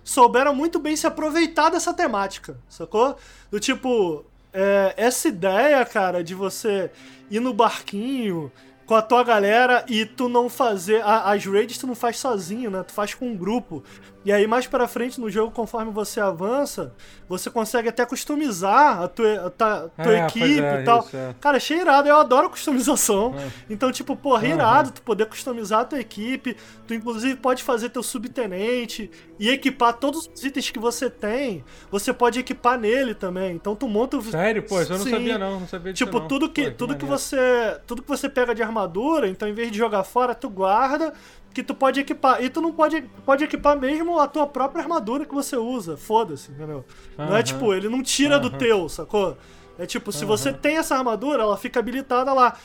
souberam 0.06 0.56
muito 0.56 0.80
bem 0.80 0.96
se 0.96 1.06
aproveitar 1.06 1.70
dessa 1.70 1.94
temática, 1.94 2.58
sacou? 2.70 3.18
Do 3.52 3.60
tipo, 3.60 4.24
é, 4.54 4.94
essa 4.96 5.28
ideia, 5.28 5.84
cara, 5.86 6.24
de 6.24 6.34
você 6.34 6.90
ir 7.30 7.42
no 7.42 7.54
barquinho 7.54 8.50
com 8.86 8.96
a 8.96 9.02
tua 9.02 9.22
galera 9.24 9.84
e 9.90 10.06
tu 10.06 10.30
não 10.30 10.48
fazer. 10.48 11.02
a- 11.04 11.32
as 11.34 11.46
raids 11.46 11.78
tu 11.78 11.88
não 11.88 11.96
faz 11.96 12.18
sozinho, 12.18 12.72
né? 12.72 12.84
Tu 12.84 12.94
faz 12.94 13.14
com 13.14 13.28
um 13.28 13.36
grupo. 13.36 13.84
E 14.26 14.32
aí 14.34 14.48
mais 14.48 14.66
pra 14.66 14.88
frente 14.88 15.22
no 15.22 15.30
jogo, 15.30 15.52
conforme 15.52 15.92
você 15.92 16.20
avança, 16.20 16.92
você 17.30 17.48
consegue 17.50 17.90
até 17.90 18.04
customizar 18.08 19.04
a 19.04 19.08
tua, 19.08 19.46
a 19.46 19.50
tua 19.52 19.92
É, 20.00 20.26
equipe 20.26 20.60
é, 20.60 20.82
e 20.82 20.84
tal. 20.84 21.00
isso, 21.02 21.16
é. 21.16 21.36
Cara, 21.40 21.58
achei 21.58 21.80
irado, 21.80 22.10
eu 22.10 22.18
adoro 22.18 22.50
customização. 22.50 23.36
É. 23.38 23.48
Então, 23.70 23.92
tipo, 23.92 24.16
porra, 24.16 24.48
irado 24.48 24.90
tu 24.90 25.04
poder 25.04 25.28
customizar 25.28 25.82
a 25.82 25.86
tua 25.86 26.00
equipe. 26.00 26.58
Tu, 26.88 26.96
inclusive, 26.96 27.36
pode 27.36 27.62
fazer 27.62 27.90
teu 27.90 28.02
subtenente 28.02 29.12
e 29.40 29.50
equipar 29.50 29.94
todos 29.94 30.28
os 30.34 30.44
itens 30.44 30.72
que 30.72 30.80
você 30.80 31.08
tem. 31.08 31.64
Você 31.92 32.12
pode 32.12 32.40
equipar 32.40 32.80
nele 32.80 33.14
também. 33.14 33.56
Então, 33.56 33.76
tu 33.76 33.88
monta 33.88 34.18
o. 34.18 34.22
Sério? 34.24 34.64
Pô, 34.64 34.82
eu 34.82 34.90
não 34.90 34.98
Sim. 35.00 35.12
sabia 35.12 35.38
não, 35.38 35.60
não 35.60 35.68
sabia 35.68 35.94
disso 35.94 36.04
Tipo, 36.04 36.22
tudo 36.22 36.50
que, 36.50 36.72
Pô, 36.72 36.78
tudo 36.78 36.96
que 36.96 37.06
você. 37.06 37.80
Tudo 37.86 38.02
que 38.02 38.10
você 38.10 38.28
pega 38.28 38.56
de 38.56 38.64
armadura, 38.64 39.28
então 39.28 39.48
em 39.48 39.54
vez 39.54 39.72
de 39.72 39.78
jogar 39.78 40.04
fora, 40.04 40.34
tu 40.34 40.50
guarda. 40.50 41.14
Que 41.56 41.64
tu 41.64 41.74
pode 41.74 42.02
equipar. 42.02 42.44
E 42.44 42.50
tu 42.50 42.60
não 42.60 42.74
pode, 42.74 43.02
pode 43.26 43.46
equipar 43.46 43.80
mesmo 43.80 44.20
a 44.20 44.28
tua 44.28 44.46
própria 44.46 44.84
armadura 44.84 45.26
que 45.26 45.34
você 45.34 45.56
usa. 45.56 45.96
Foda-se, 45.96 46.52
entendeu? 46.52 46.84
Não 47.18 47.36
é 47.36 47.42
tipo, 47.42 47.74
ele 47.74 47.88
não 47.88 48.04
tira 48.04 48.38
do 48.38 48.50
Aham. 48.50 48.58
teu, 48.58 48.90
sacou? 48.90 49.38
É 49.80 49.86
tipo, 49.86 50.12
se 50.12 50.26
você 50.26 50.52
tem 50.52 50.76
essa 50.76 50.98
armadura, 50.98 51.44
ela 51.44 51.56
fica 51.56 51.80
habilitada 51.80 52.34
lá. 52.34 52.58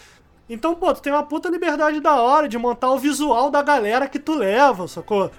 Então, 0.49 0.75
pô, 0.75 0.93
tu 0.93 1.01
tem 1.01 1.12
uma 1.12 1.23
puta 1.23 1.49
liberdade 1.49 2.01
da 2.01 2.21
hora 2.21 2.49
de 2.49 2.59
montar 2.59 2.91
o 2.91 2.99
visual 2.99 3.49
da 3.49 3.62
galera 3.62 4.09
que 4.09 4.19
tu 4.19 4.35
leva, 4.35 4.89
sacou? 4.89 5.31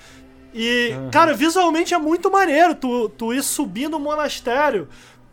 E, 0.53 0.93
cara, 1.11 1.33
visualmente 1.33 1.93
é 1.93 1.97
muito 1.97 2.31
maneiro 2.31 2.73
tu, 2.73 3.09
tu 3.09 3.33
ir 3.33 3.43
subindo 3.43 3.95
o 3.95 3.99
monastério 3.99 4.87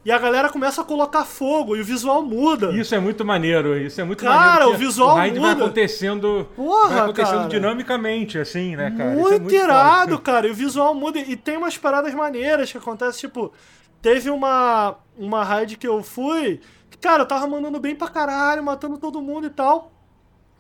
e 0.05 0.13
a 0.13 0.19
galera 0.19 0.49
começa 0.49 0.81
a 0.81 0.85
colocar 0.85 1.25
fogo 1.25 1.77
e 1.77 1.81
o 1.81 1.85
visual 1.85 2.23
muda. 2.23 2.73
Isso 2.73 2.95
é 2.95 2.99
muito 2.99 3.25
maneiro, 3.25 3.77
isso 3.77 4.01
é 4.01 4.05
muito 4.05 4.25
Cara, 4.25 4.37
maneiro. 4.39 4.67
o 4.67 4.71
porque 4.71 4.85
visual 4.87 5.11
o 5.11 5.15
raid 5.17 5.39
vai 5.39 5.51
muda. 5.51 5.65
acontecendo, 5.65 6.49
Porra, 6.57 6.89
vai 6.89 6.99
acontecendo 7.01 7.37
cara. 7.37 7.49
dinamicamente, 7.49 8.39
assim, 8.39 8.75
né, 8.77 8.91
cara? 8.97 9.11
Isso 9.13 9.19
é 9.19 9.23
Muito, 9.23 9.43
muito 9.43 9.55
irado, 9.55 10.11
foda. 10.13 10.23
cara. 10.23 10.47
E 10.49 10.51
o 10.51 10.55
visual 10.55 10.95
muda. 10.95 11.19
E 11.19 11.37
tem 11.37 11.57
umas 11.57 11.77
paradas 11.77 12.15
maneiras 12.15 12.71
que 12.73 12.79
acontecem, 12.79 13.21
tipo, 13.29 13.53
teve 14.01 14.31
uma, 14.31 14.97
uma 15.17 15.45
raid 15.45 15.77
que 15.77 15.87
eu 15.87 16.03
fui, 16.03 16.61
que, 16.91 16.97
cara, 16.97 17.23
eu 17.23 17.27
tava 17.27 17.47
mandando 17.47 17.79
bem 17.79 17.95
pra 17.95 18.09
caralho, 18.09 18.63
matando 18.63 18.97
todo 18.99 19.21
mundo 19.21 19.47
e 19.47 19.51
tal. 19.51 19.93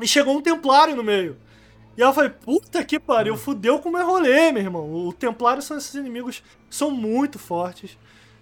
E 0.01 0.07
chegou 0.07 0.37
um 0.37 0.43
templário 0.43 0.95
no 0.95 1.03
meio. 1.03 1.37
E 1.97 2.01
eu 2.01 2.13
falei, 2.13 2.31
puta 2.31 2.85
que 2.85 2.99
pariu, 3.01 3.37
fudeu 3.37 3.79
com 3.81 3.89
o 3.89 3.93
meu 3.93 4.07
rolê, 4.07 4.53
meu 4.53 4.63
irmão. 4.63 5.07
O 5.07 5.13
templário 5.13 5.61
são 5.63 5.77
esses 5.79 5.95
inimigos 5.95 6.43
que 6.69 6.77
são 6.77 6.91
muito 6.93 7.39
fortes. 7.39 7.99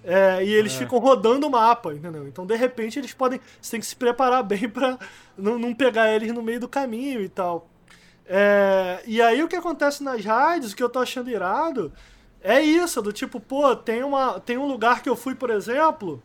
É, 0.08 0.44
e 0.44 0.54
eles 0.54 0.72
É. 0.74 0.78
ficam 0.78 1.00
rodando 1.00 1.48
o 1.48 1.50
mapa, 1.50 1.92
entendeu? 1.92 2.28
Então, 2.28 2.46
de 2.46 2.54
repente, 2.54 2.96
eles 2.96 3.12
podem. 3.12 3.40
Você 3.60 3.72
tem 3.72 3.80
que 3.80 3.86
se 3.86 3.96
preparar 3.96 4.44
bem 4.44 4.68
pra 4.70 4.96
não, 5.36 5.58
não 5.58 5.74
pegar 5.74 6.12
eles 6.12 6.32
no 6.32 6.42
meio 6.42 6.60
do 6.60 6.68
caminho 6.68 7.20
e 7.20 7.28
tal. 7.28 7.68
É, 8.24 9.02
e 9.06 9.20
aí 9.20 9.42
o 9.42 9.48
que 9.48 9.56
acontece 9.56 10.02
nas 10.04 10.24
raids, 10.24 10.72
o 10.72 10.76
que 10.76 10.82
eu 10.82 10.88
tô 10.88 11.00
achando 11.00 11.28
irado, 11.28 11.92
é 12.40 12.60
isso, 12.60 13.02
do 13.02 13.12
tipo, 13.12 13.40
pô, 13.40 13.74
tem, 13.74 14.02
uma, 14.04 14.38
tem 14.40 14.56
um 14.56 14.66
lugar 14.66 15.02
que 15.02 15.08
eu 15.08 15.16
fui, 15.16 15.34
por 15.34 15.50
exemplo, 15.50 16.22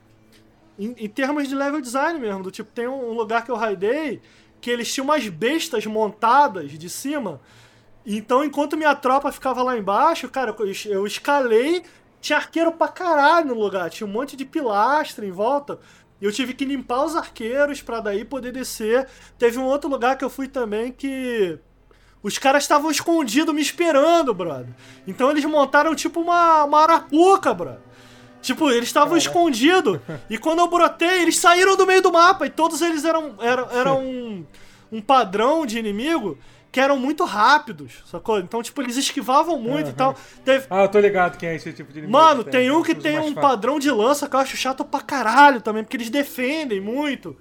em, 0.77 0.95
em 0.97 1.09
termos 1.09 1.47
de 1.47 1.55
level 1.55 1.81
design 1.81 2.19
mesmo, 2.19 2.43
do 2.43 2.51
tipo, 2.51 2.71
tem 2.71 2.87
um 2.87 3.13
lugar 3.13 3.43
que 3.43 3.51
eu 3.51 3.55
raidei 3.55 4.21
que 4.59 4.69
eles 4.69 4.93
tinham 4.93 5.05
umas 5.05 5.27
bestas 5.27 5.85
montadas 5.87 6.71
de 6.71 6.87
cima. 6.89 7.41
Então, 8.05 8.43
enquanto 8.43 8.77
minha 8.77 8.95
tropa 8.95 9.31
ficava 9.31 9.61
lá 9.63 9.75
embaixo, 9.77 10.29
cara, 10.29 10.55
eu 10.85 11.05
escalei, 11.07 11.83
tinha 12.21 12.37
arqueiro 12.37 12.71
pra 12.71 12.87
caralho 12.87 13.47
no 13.47 13.55
lugar, 13.55 13.89
tinha 13.89 14.07
um 14.07 14.11
monte 14.11 14.37
de 14.37 14.45
pilastra 14.45 15.25
em 15.25 15.31
volta. 15.31 15.79
Eu 16.21 16.31
tive 16.31 16.53
que 16.53 16.63
limpar 16.63 17.03
os 17.03 17.15
arqueiros 17.15 17.81
pra 17.81 17.99
daí 17.99 18.23
poder 18.23 18.51
descer. 18.51 19.07
Teve 19.39 19.57
um 19.57 19.65
outro 19.65 19.89
lugar 19.89 20.15
que 20.15 20.23
eu 20.23 20.29
fui 20.29 20.47
também 20.47 20.91
que 20.91 21.57
os 22.21 22.37
caras 22.37 22.63
estavam 22.63 22.91
escondidos 22.91 23.53
me 23.53 23.61
esperando, 23.61 24.31
brother. 24.31 24.69
Então 25.07 25.31
eles 25.31 25.43
montaram 25.43 25.95
tipo 25.95 26.21
uma, 26.21 26.63
uma 26.63 26.83
arapuca, 26.83 27.53
brother. 27.53 27.81
Tipo, 28.41 28.71
eles 28.71 28.89
estavam 28.89 29.15
escondidos. 29.17 29.99
E 30.29 30.37
quando 30.37 30.59
eu 30.59 30.67
brotei, 30.67 31.21
eles 31.21 31.37
saíram 31.37 31.75
do 31.75 31.85
meio 31.85 32.01
do 32.01 32.11
mapa. 32.11 32.45
E 32.45 32.49
todos 32.49 32.81
eles 32.81 33.05
eram, 33.05 33.35
eram, 33.39 33.71
eram 33.71 33.99
um, 34.05 34.45
um 34.91 35.01
padrão 35.01 35.65
de 35.65 35.77
inimigo 35.77 36.37
que 36.71 36.79
eram 36.79 36.97
muito 36.97 37.25
rápidos, 37.25 38.01
sacou? 38.05 38.39
Então, 38.39 38.63
tipo, 38.63 38.81
eles 38.81 38.95
esquivavam 38.95 39.59
muito 39.59 39.89
e 39.89 39.93
tal. 39.93 40.15
Teve, 40.45 40.65
Ah, 40.69 40.83
eu 40.83 40.87
tô 40.87 40.99
ligado 40.99 41.37
quem 41.37 41.49
é 41.49 41.55
esse 41.55 41.73
tipo 41.73 41.91
de 41.91 41.99
inimigo. 41.99 42.17
Mano, 42.17 42.43
tem 42.45 42.71
um 42.71 42.81
que 42.81 42.95
tem 42.95 43.19
um 43.19 43.33
padrão 43.41 43.77
de 43.77 43.91
lança 43.91 44.29
que 44.29 44.35
eu 44.35 44.39
acho 44.39 44.55
chato 44.55 44.85
pra 44.85 45.01
caralho 45.01 45.59
também, 45.61 45.83
porque 45.83 45.97
eles 45.97 46.09
defendem 46.09 46.79
muito. 46.79 47.35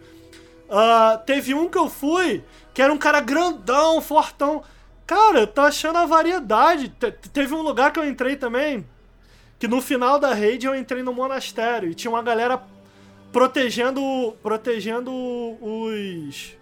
Ah, 0.69 1.21
teve 1.25 1.55
um 1.55 1.69
que 1.69 1.79
eu 1.79 1.89
fui, 1.89 2.43
que 2.75 2.83
era 2.83 2.93
um 2.93 2.99
cara 2.99 3.21
grandão, 3.21 4.01
fortão. 4.01 4.63
Cara, 5.07 5.41
eu 5.41 5.47
tô 5.47 5.61
achando 5.61 5.97
a 5.99 6.07
variedade. 6.07 6.89
Te- 6.89 7.13
teve 7.33 7.55
um 7.55 7.63
lugar 7.63 7.93
que 7.93 7.99
eu 8.01 8.09
entrei 8.09 8.37
também, 8.37 8.85
que 9.59 9.69
no 9.69 9.81
final 9.81 10.19
da 10.19 10.33
raid 10.35 10.67
eu 10.67 10.75
entrei 10.75 11.03
no 11.03 11.13
monastério 11.13 11.89
e 11.91 11.95
tinha 11.95 12.11
uma 12.11 12.23
galera 12.23 12.61
protegendo 13.33 14.35
protegendo 14.43 15.11
os 15.61 16.57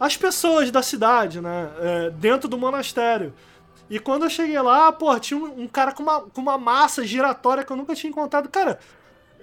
as 0.00 0.16
pessoas 0.16 0.70
da 0.70 0.82
cidade, 0.82 1.42
né, 1.42 1.70
é, 1.78 2.10
dentro 2.10 2.48
do 2.48 2.56
monastério. 2.56 3.34
E 3.90 3.98
quando 3.98 4.24
eu 4.24 4.30
cheguei 4.30 4.58
lá, 4.60 4.90
pô, 4.90 5.18
tinha 5.20 5.38
um, 5.38 5.64
um 5.64 5.68
cara 5.68 5.92
com 5.92 6.02
uma, 6.02 6.22
com 6.22 6.40
uma 6.40 6.56
massa 6.56 7.04
giratória 7.04 7.62
que 7.62 7.70
eu 7.70 7.76
nunca 7.76 7.94
tinha 7.94 8.08
encontrado. 8.10 8.48
Cara, 8.48 8.78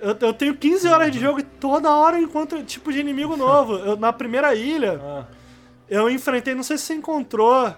eu, 0.02 0.18
eu 0.20 0.34
tenho 0.34 0.56
15 0.56 0.88
horas 0.88 1.12
de 1.12 1.20
jogo 1.20 1.40
e 1.40 1.44
toda 1.44 1.92
hora 1.94 2.18
eu 2.18 2.24
encontro 2.24 2.64
tipo 2.64 2.92
de 2.92 3.00
inimigo 3.00 3.36
novo. 3.38 3.76
Eu, 3.76 3.98
na 3.98 4.12
primeira 4.12 4.56
ilha, 4.56 5.00
Ah, 5.04 5.26
eu 5.90 6.10
enfrentei, 6.10 6.56
não 6.56 6.64
sei 6.64 6.78
se 6.78 6.86
você 6.86 6.94
encontrou, 6.96 7.74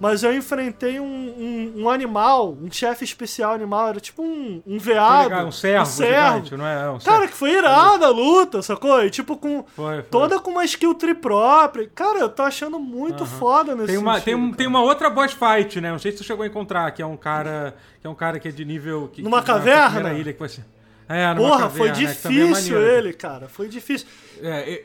mas 0.00 0.22
eu 0.22 0.34
enfrentei 0.34 1.00
um, 1.00 1.04
um, 1.04 1.82
um 1.82 1.90
animal, 1.90 2.56
um 2.60 2.70
chefe 2.70 3.04
especial 3.04 3.52
animal, 3.52 3.88
era 3.88 4.00
tipo 4.00 4.22
um, 4.22 4.62
um 4.66 4.78
veado. 4.78 5.24
ligado, 5.24 5.46
um 5.48 5.52
servo, 5.52 5.82
um 5.82 5.86
servo. 5.86 6.34
gigante, 6.36 6.56
não 6.56 6.66
é? 6.66 6.84
É 6.84 6.90
um 6.90 6.98
Cara, 6.98 7.26
que 7.26 7.34
foi 7.34 7.50
irada 7.52 8.06
a 8.06 8.10
luta, 8.10 8.62
sacou? 8.62 9.02
E 9.04 9.10
tipo, 9.10 9.36
com. 9.36 9.64
Foi, 9.74 9.94
foi. 9.96 10.02
Toda 10.04 10.38
com 10.38 10.50
uma 10.52 10.64
skill 10.64 10.94
tree 10.94 11.14
própria. 11.14 11.90
Cara, 11.94 12.20
eu 12.20 12.28
tô 12.28 12.42
achando 12.42 12.78
muito 12.78 13.26
foda 13.26 13.74
nesse 13.74 13.88
Tem 13.88 13.98
uma, 13.98 14.14
tem, 14.14 14.22
sentido, 14.22 14.38
um, 14.38 14.44
cara. 14.46 14.56
tem 14.56 14.66
uma 14.66 14.82
outra 14.82 15.10
boss 15.10 15.32
fight, 15.32 15.80
né? 15.80 15.90
Não 15.90 15.98
sei 15.98 16.12
se 16.12 16.18
tu 16.18 16.24
chegou 16.24 16.44
a 16.44 16.46
encontrar, 16.46 16.90
que 16.92 17.02
é 17.02 17.06
um 17.06 17.16
cara 17.16 17.74
que 18.00 18.06
é 18.06 18.10
um 18.10 18.14
cara 18.14 18.38
que 18.38 18.48
é 18.48 18.50
de 18.50 18.64
nível 18.64 19.08
que, 19.12 19.22
Numa 19.22 19.42
que, 19.42 19.48
na 19.48 19.54
caverna? 19.54 19.90
primeira 19.90 20.18
ilha 20.18 20.32
que 20.32 20.38
você 20.38 20.62
É, 21.08 21.34
Porra, 21.34 21.50
caverna, 21.60 21.70
foi 21.70 21.88
né, 21.88 21.94
que 21.94 22.04
é 22.04 22.06
difícil 22.06 22.76
maneiro. 22.76 22.96
ele, 22.98 23.12
cara. 23.14 23.48
Foi 23.48 23.66
difícil. 23.66 24.06
É, 24.42 24.80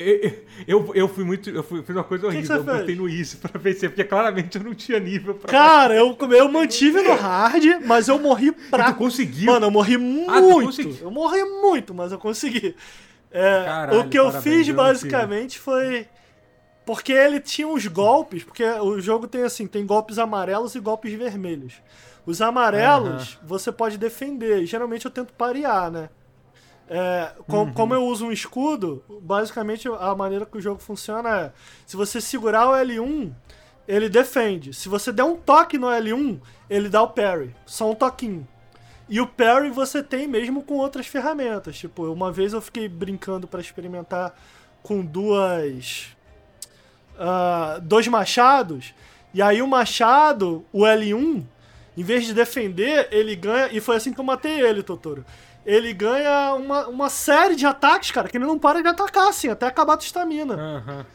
eu, 0.66 0.86
eu, 0.88 0.95
eu 0.95 1.08
fui 1.10 1.24
muito. 1.26 1.50
Eu 1.50 1.62
fui, 1.64 1.84
fiz 1.84 1.95
uma 1.95 2.04
coisa 2.04 2.22
que 2.24 2.28
horrível. 2.30 2.64
você 2.64 2.70
eu 2.70 2.78
botei 2.78 2.95
no 2.95 3.10
Easy 3.10 3.38
pra 3.38 3.60
vencer, 3.60 3.90
porque 3.90 4.04
claramente 4.06 4.58
eu 4.58 4.64
não 4.64 4.74
tinha 4.74 5.00
nível 5.00 5.36
pra. 5.36 5.52
Cara, 5.52 5.94
eu, 5.95 6.18
eu 6.32 6.48
mantive 6.50 7.02
no 7.02 7.14
hard, 7.14 7.64
mas 7.86 8.08
eu 8.08 8.18
morri 8.20 8.52
pra. 8.52 8.94
tu 8.94 8.98
conseguiu? 8.98 9.52
Mano, 9.52 9.66
eu 9.68 9.72
morri 9.72 9.95
Ah, 10.30 10.40
tu 10.40 10.50
muito. 10.50 10.66
conseguiu. 10.68 10.98
eu 11.02 11.12
morri 11.12 11.44
muito, 11.44 11.94
mas 11.94 12.12
eu 12.14 12.18
consegui. 12.18 12.74
É, 13.30 13.64
Caralho, 13.66 14.00
o 14.00 14.08
que 14.10 14.18
eu 14.18 14.26
parabéns, 14.26 14.44
fiz 14.44 14.68
eu 14.70 14.76
basicamente 14.76 15.60
foi. 15.60 16.08
Porque 16.86 17.12
ele 17.14 17.40
tinha 17.40 17.68
uns 17.68 17.86
golpes, 17.88 18.44
porque 18.44 18.64
o 18.64 19.00
jogo 19.00 19.28
tem 19.28 19.44
assim, 19.44 19.68
tem 19.68 19.86
golpes 19.86 20.18
amarelos 20.20 20.76
e 20.76 20.80
golpes 20.80 21.14
vermelhos. 21.14 21.74
Os 22.26 22.41
amarelos 22.41 23.38
você 23.44 23.72
pode 23.72 23.98
defender, 23.98 24.66
geralmente 24.66 25.06
eu 25.06 25.12
tento 25.12 25.34
parear, 25.34 25.91
né? 25.91 26.10
É, 26.88 27.32
com- 27.48 27.64
Uhum. 27.64 27.74
Como 27.74 27.94
eu 27.94 28.06
uso 28.06 28.26
um 28.28 28.32
escudo, 28.32 29.04
basicamente 29.22 29.88
a 29.88 30.14
maneira 30.16 30.45
que 30.45 30.58
o 30.58 30.62
jogo 30.62 30.80
funciona 30.82 31.30
é: 31.40 31.52
se 31.86 31.95
você 31.98 32.20
segurar 32.22 32.68
o 32.70 32.74
L1, 32.74 33.32
ele 33.88 34.08
defende. 34.10 34.74
Se 34.74 34.88
você 34.90 35.12
der 35.12 35.24
um 35.24 35.36
toque 35.36 35.78
no 35.78 35.88
L1, 35.88 36.40
ele 36.70 36.90
dá 36.90 37.02
o 37.02 37.10
parry. 37.10 37.54
Só 37.66 37.90
um 37.91 37.95
toquinho. 37.95 38.48
E 39.10 39.20
o 39.20 39.28
parry 39.28 39.70
você 39.70 40.02
tem 40.02 40.28
mesmo 40.28 40.64
com 40.64 40.76
outras 40.76 41.08
ferramentas. 41.08 41.78
Tipo, 41.78 42.06
uma 42.12 42.32
vez 42.32 42.54
eu 42.54 42.62
fiquei 42.62 42.88
brincando 42.88 43.48
pra 43.48 43.60
experimentar 43.60 44.34
com 44.82 45.04
duas. 45.04 46.08
ah, 47.20 47.80
dois 47.82 48.08
machados. 48.08 48.94
E 49.34 49.41
aí 49.41 49.62
o 49.62 49.68
machado, 49.68 50.66
o 50.72 50.82
L1, 50.84 51.44
em 51.98 52.03
vez 52.03 52.26
de 52.26 52.34
defender, 52.34 53.07
ele 53.11 53.36
ganha. 53.36 53.70
E 53.72 53.80
foi 53.80 53.95
assim 53.95 54.14
que 54.14 54.20
eu 54.20 54.24
matei 54.24 54.61
ele, 54.61 54.82
Totoro. 54.84 55.26
Ele 55.65 55.94
ganha 55.94 56.53
uma, 56.56 56.88
uma 56.88 57.10
série 57.10 57.56
de 57.56 57.65
ataques, 57.65 58.11
cara, 58.11 58.28
que 58.28 58.36
ele 58.38 58.45
não 58.45 58.60
para 58.60 58.82
de 58.82 58.88
atacar, 58.90 59.30
assim, 59.30 59.48
até 59.49 59.65
acabar 59.65 59.95
a 59.95 59.98
estamina. 59.98 60.56
Aham. 60.56 61.06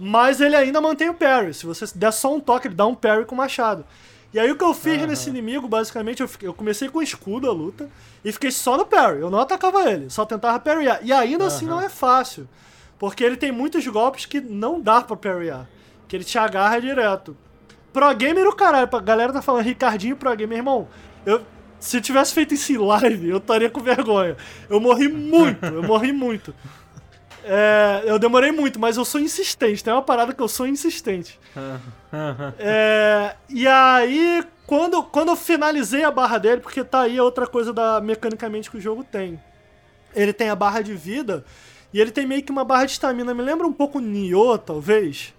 Mas 0.00 0.40
ele 0.40 0.54
ainda 0.56 0.80
mantém 0.80 1.08
o 1.10 1.14
parry. 1.14 1.52
Se 1.52 1.66
você 1.66 1.84
der 1.94 2.12
só 2.12 2.32
um 2.34 2.38
toque, 2.40 2.68
ele 2.68 2.74
dá 2.74 2.86
um 2.86 2.94
parry 2.94 3.24
com 3.24 3.34
o 3.34 3.38
machado. 3.38 3.84
E 4.32 4.38
aí 4.38 4.50
o 4.50 4.56
que 4.56 4.62
eu 4.64 4.72
fiz 4.74 5.00
nesse 5.06 5.28
inimigo, 5.30 5.66
basicamente, 5.66 6.20
eu, 6.20 6.28
fiquei- 6.28 6.48
eu 6.48 6.54
comecei 6.54 6.88
com 6.88 7.02
escudo 7.02 7.48
a 7.48 7.52
luta 7.52 7.88
e 8.24 8.30
fiquei 8.30 8.50
só 8.50 8.76
no 8.76 8.86
parry. 8.86 9.20
Eu 9.20 9.30
não 9.30 9.40
atacava 9.40 9.90
ele, 9.90 10.08
só 10.08 10.24
tentava 10.24 10.58
parryar. 10.60 11.00
E 11.02 11.12
ainda 11.12 11.46
assim 11.46 11.66
não 11.66 11.80
é 11.80 11.88
fácil. 11.88 12.48
Porque 12.98 13.24
ele 13.24 13.36
tem 13.36 13.50
muitos 13.50 13.86
golpes 13.88 14.24
que 14.26 14.40
não 14.40 14.80
dá 14.80 15.00
pra 15.00 15.16
parryar. 15.16 15.66
Que 16.06 16.14
ele 16.16 16.24
te 16.24 16.38
agarra 16.38 16.78
direto. 16.80 17.36
Pro 17.98 18.14
gamer 18.14 18.46
o 18.46 18.54
caralho, 18.54 18.88
a 18.90 19.00
galera 19.00 19.32
tá 19.32 19.42
falando 19.42 19.64
Ricardinho 19.64 20.14
pro 20.14 20.32
gamer, 20.36 20.58
irmão. 20.58 20.86
Eu, 21.26 21.42
se 21.80 21.96
eu 21.96 22.00
tivesse 22.00 22.32
feito 22.32 22.54
isso 22.54 22.72
em 22.72 22.78
live, 22.78 23.28
eu 23.28 23.38
estaria 23.38 23.68
com 23.68 23.80
vergonha. 23.80 24.36
Eu 24.70 24.78
morri 24.78 25.08
muito, 25.08 25.66
eu 25.66 25.82
morri 25.82 26.12
muito. 26.12 26.54
É, 27.42 28.04
eu 28.04 28.16
demorei 28.16 28.52
muito, 28.52 28.78
mas 28.78 28.96
eu 28.96 29.04
sou 29.04 29.20
insistente. 29.20 29.82
Tem 29.82 29.92
uma 29.92 30.02
parada 30.02 30.32
que 30.32 30.40
eu 30.40 30.46
sou 30.46 30.64
insistente. 30.64 31.40
É, 32.60 33.34
e 33.48 33.66
aí, 33.66 34.44
quando, 34.64 35.02
quando 35.02 35.30
eu 35.30 35.36
finalizei 35.36 36.04
a 36.04 36.10
barra 36.12 36.38
dele, 36.38 36.60
porque 36.60 36.84
tá 36.84 37.00
aí 37.00 37.18
outra 37.18 37.48
coisa 37.48 37.72
da 37.72 38.00
mecanicamente 38.00 38.70
que 38.70 38.76
o 38.76 38.80
jogo 38.80 39.02
tem. 39.02 39.42
Ele 40.14 40.32
tem 40.32 40.50
a 40.50 40.54
barra 40.54 40.82
de 40.82 40.94
vida 40.94 41.44
e 41.92 42.00
ele 42.00 42.12
tem 42.12 42.24
meio 42.24 42.44
que 42.44 42.52
uma 42.52 42.64
barra 42.64 42.84
de 42.84 42.92
estamina. 42.92 43.34
Me 43.34 43.42
lembra 43.42 43.66
um 43.66 43.72
pouco 43.72 43.98
Nioh, 43.98 44.56
talvez. 44.56 45.34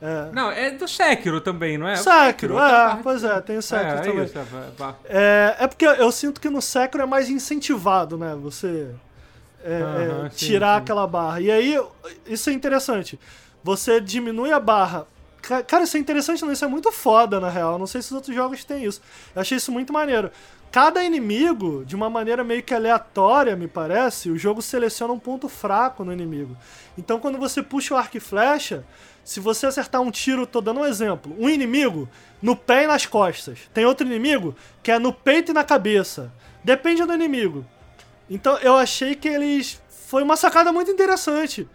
É. 0.00 0.30
Não, 0.32 0.50
é 0.50 0.70
do 0.70 0.86
Sekiro 0.86 1.40
também, 1.40 1.78
não 1.78 1.88
é? 1.88 1.96
Sekiro, 1.96 2.58
é, 2.58 2.98
pois 3.02 3.24
é, 3.24 3.40
tem 3.40 3.56
o 3.56 3.62
Sekiro 3.62 3.88
é, 3.88 3.94
é 3.94 4.00
também. 4.00 4.24
isso, 4.24 4.38
é, 4.38 4.42
é, 4.42 5.54
É, 5.58 5.64
é 5.64 5.66
porque 5.66 5.86
eu 5.86 6.12
sinto 6.12 6.40
que 6.40 6.50
no 6.50 6.60
Sekiro 6.60 7.02
é 7.02 7.06
mais 7.06 7.30
incentivado, 7.30 8.18
né? 8.18 8.36
Você 8.42 8.90
é, 9.64 10.26
é, 10.26 10.30
sim, 10.30 10.36
tirar 10.46 10.76
sim. 10.76 10.82
aquela 10.82 11.06
barra. 11.06 11.40
E 11.40 11.50
aí, 11.50 11.80
isso 12.26 12.50
é 12.50 12.52
interessante. 12.52 13.18
Você 13.64 14.00
diminui 14.00 14.52
a 14.52 14.60
barra. 14.60 15.06
Ca- 15.42 15.62
Cara, 15.62 15.84
isso 15.84 15.96
é 15.96 16.00
interessante, 16.00 16.44
não? 16.44 16.52
Isso 16.52 16.64
é 16.64 16.68
muito 16.68 16.92
foda, 16.92 17.40
na 17.40 17.48
real. 17.48 17.78
Não 17.78 17.86
sei 17.86 18.02
se 18.02 18.08
os 18.08 18.12
outros 18.16 18.34
jogos 18.34 18.64
têm 18.64 18.84
isso. 18.84 19.00
Eu 19.34 19.40
achei 19.40 19.56
isso 19.56 19.72
muito 19.72 19.92
maneiro. 19.92 20.30
Cada 20.70 21.02
inimigo, 21.02 21.84
de 21.86 21.96
uma 21.96 22.10
maneira 22.10 22.44
meio 22.44 22.62
que 22.62 22.74
aleatória, 22.74 23.56
me 23.56 23.66
parece, 23.66 24.30
o 24.30 24.36
jogo 24.36 24.60
seleciona 24.60 25.12
um 25.12 25.18
ponto 25.18 25.48
fraco 25.48 26.04
no 26.04 26.12
inimigo. 26.12 26.54
Então, 26.98 27.18
quando 27.18 27.38
você 27.38 27.62
puxa 27.62 27.94
o 27.94 27.96
arco 27.96 28.16
e 28.18 28.20
flecha, 28.20 28.84
se 29.26 29.40
você 29.40 29.66
acertar 29.66 30.00
um 30.00 30.10
tiro, 30.12 30.46
tô 30.46 30.60
dando 30.60 30.78
um 30.78 30.86
exemplo. 30.86 31.34
Um 31.36 31.48
inimigo 31.48 32.08
no 32.40 32.54
pé 32.54 32.84
e 32.84 32.86
nas 32.86 33.06
costas. 33.06 33.58
Tem 33.74 33.84
outro 33.84 34.06
inimigo 34.06 34.54
que 34.84 34.92
é 34.92 35.00
no 35.00 35.12
peito 35.12 35.50
e 35.50 35.52
na 35.52 35.64
cabeça. 35.64 36.32
Depende 36.62 37.04
do 37.04 37.12
inimigo. 37.12 37.66
Então 38.30 38.56
eu 38.58 38.76
achei 38.76 39.16
que 39.16 39.26
eles. 39.26 39.82
Foi 40.06 40.22
uma 40.22 40.36
sacada 40.36 40.72
muito 40.72 40.92
interessante. 40.92 41.68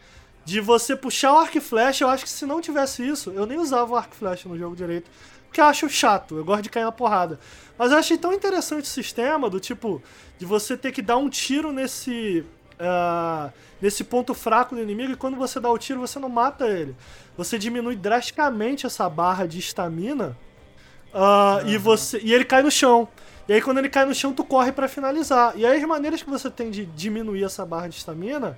De 0.46 0.62
você 0.62 0.96
puxar 0.96 1.34
o 1.34 1.40
arco 1.40 1.58
e 1.58 1.62
flecha. 1.62 2.06
Eu 2.06 2.10
acho 2.10 2.24
que 2.24 2.30
se 2.30 2.46
não 2.46 2.62
tivesse 2.62 3.06
isso, 3.06 3.32
eu 3.32 3.46
nem 3.46 3.60
usava 3.60 3.92
o 3.92 3.98
arco 3.98 4.14
e 4.16 4.18
flecha 4.18 4.48
no 4.48 4.58
jogo 4.58 4.74
direito. 4.74 5.12
Porque 5.46 5.60
eu 5.60 5.66
acho 5.66 5.90
chato, 5.90 6.38
eu 6.38 6.46
gosto 6.46 6.64
de 6.64 6.70
cair 6.70 6.86
na 6.86 6.92
porrada. 6.94 7.38
Mas 7.78 7.92
eu 7.92 7.98
achei 7.98 8.18
tão 8.18 8.32
interessante 8.32 8.86
o 8.86 8.88
sistema 8.88 9.50
do 9.50 9.60
tipo. 9.60 10.02
De 10.40 10.46
você 10.46 10.78
ter 10.78 10.94
que 10.94 11.02
dar 11.02 11.18
um 11.18 11.28
tiro 11.28 11.74
nesse. 11.74 12.46
Ah, 12.82 13.52
nesse 13.82 14.04
ponto 14.04 14.34
fraco 14.34 14.76
do 14.76 14.82
inimigo. 14.82 15.14
E 15.14 15.16
quando 15.16 15.38
você 15.38 15.60
dá 15.60 15.70
o 15.70 15.78
tiro, 15.78 16.00
você 16.00 16.20
não 16.20 16.30
mata 16.30 16.68
ele. 16.68 16.96
Você 17.38 17.58
diminui 17.58 17.96
drasticamente 17.96 18.86
essa 18.86 19.10
barra 19.10 19.48
de 19.48 19.60
estamina. 19.60 20.38
Ah, 21.14 21.62
e 21.66 21.78
você 21.78 22.20
e 22.24 22.34
ele 22.34 22.46
cai 22.46 22.64
no 22.64 22.72
chão. 22.72 23.08
E 23.48 23.54
aí 23.54 23.62
quando 23.62 23.80
ele 23.80 23.90
cai 23.90 24.06
no 24.06 24.14
chão, 24.14 24.34
tu 24.34 24.44
corre 24.44 24.72
pra 24.72 24.88
finalizar. 24.88 25.54
E 25.56 25.66
aí 25.66 25.78
as 25.78 25.88
maneiras 25.88 26.22
que 26.22 26.30
você 26.30 26.50
tem 26.50 26.72
de 26.72 26.86
diminuir 26.86 27.44
essa 27.44 27.66
barra 27.66 27.88
de 27.88 27.96
estamina 27.96 28.58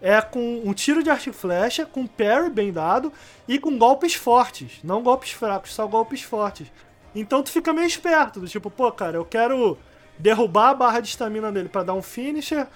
é 0.00 0.20
com 0.22 0.62
um 0.64 0.72
tiro 0.72 1.02
de 1.02 1.10
arco 1.10 1.28
e 1.28 1.32
flecha, 1.32 1.84
com 1.84 2.06
parry 2.06 2.48
bem 2.48 2.72
dado 2.72 3.12
e 3.46 3.58
com 3.58 3.76
golpes 3.76 4.14
fortes, 4.14 4.80
não 4.82 5.02
golpes 5.02 5.32
fracos, 5.32 5.74
só 5.74 5.86
golpes 5.86 6.22
fortes. 6.22 6.68
Então 7.14 7.42
tu 7.42 7.50
fica 7.50 7.72
meio 7.72 7.86
esperto, 7.86 8.40
do 8.40 8.48
tipo, 8.48 8.70
pô, 8.70 8.90
cara, 8.90 9.16
eu 9.16 9.24
quero 9.24 9.76
derrubar 10.18 10.70
a 10.70 10.74
barra 10.74 11.00
de 11.00 11.08
estamina 11.08 11.50
dele 11.50 11.68
pra 11.68 11.82
dar 11.82 11.94
um 11.94 12.02
finisher, 12.02 12.66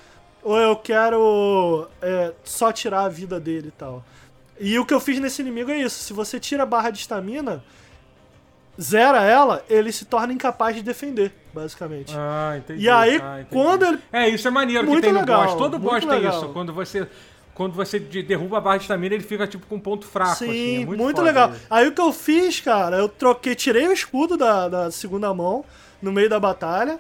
ou 0.45 0.59
eu 0.59 0.77
quero 0.77 1.89
é, 2.03 2.33
só 2.45 2.71
tirar 2.71 3.05
a 3.05 3.09
vida 3.09 3.41
dele 3.41 3.69
e 3.69 3.73
tal. 3.73 4.05
E 4.61 4.79
o 4.79 4.85
que 4.85 4.95
eu 4.95 5.01
fiz 5.01 5.19
nesse 5.19 5.43
inimigo 5.43 5.71
é 5.71 5.79
isso: 5.79 5.99
se 6.05 6.13
você 6.13 6.39
tira 6.39 6.63
a 6.63 6.67
barra 6.67 6.91
de 6.91 6.99
estamina, 6.99 7.65
zera 8.81 9.23
ela, 9.23 9.65
ele 9.69 9.91
se 9.91 10.05
torna 10.05 10.33
incapaz 10.33 10.77
de 10.77 10.83
defender, 10.83 11.33
basicamente. 11.53 12.15
Ah, 12.17 12.57
entendi. 12.59 12.85
e 12.85 12.91
aí, 12.91 13.21
ah, 13.23 13.41
entendi. 13.41 13.49
quando 13.51 13.85
ele. 13.85 13.99
É, 14.13 14.29
isso 14.29 14.47
é 14.47 14.51
maneiro 14.51 14.87
Muito 14.87 14.97
que 14.97 15.03
tem 15.07 15.13
no 15.13 15.21
legal, 15.21 15.45
boss. 15.47 15.55
Todo 15.57 15.79
boss 15.79 16.01
tem 16.01 16.09
legal. 16.09 16.37
isso. 16.39 16.49
Quando 16.51 16.73
você, 16.73 17.09
quando 17.55 17.73
você 17.73 17.99
de- 17.99 18.23
derruba 18.23 18.59
a 18.59 18.61
barra 18.61 18.77
de 18.77 18.83
estamina, 18.85 19.15
ele 19.15 19.25
fica 19.25 19.47
tipo 19.47 19.67
com 19.67 19.77
um 19.77 19.81
ponto 19.81 20.07
fraco. 20.07 20.37
Sim, 20.37 20.45
assim. 20.45 20.83
É 20.83 20.87
muito, 20.87 21.03
muito, 21.03 21.23
legal. 21.23 21.51
isso. 21.51 21.67
Aí 21.71 21.89
o 21.89 21.93
que 21.93 22.01
eu 22.01 22.13
fiz, 22.13 22.61
cara, 22.61 22.97
eu 22.97 23.09
troquei, 23.09 23.55
tirei 23.55 23.89
o 23.89 23.93
escudo 23.93 24.37
da, 24.37 24.69
da 24.69 24.91
segunda 24.91 25.33
mão 25.33 25.65
no 26.03 26.13
meio 26.13 26.29
da 26.29 26.39
batalha, 26.39 26.99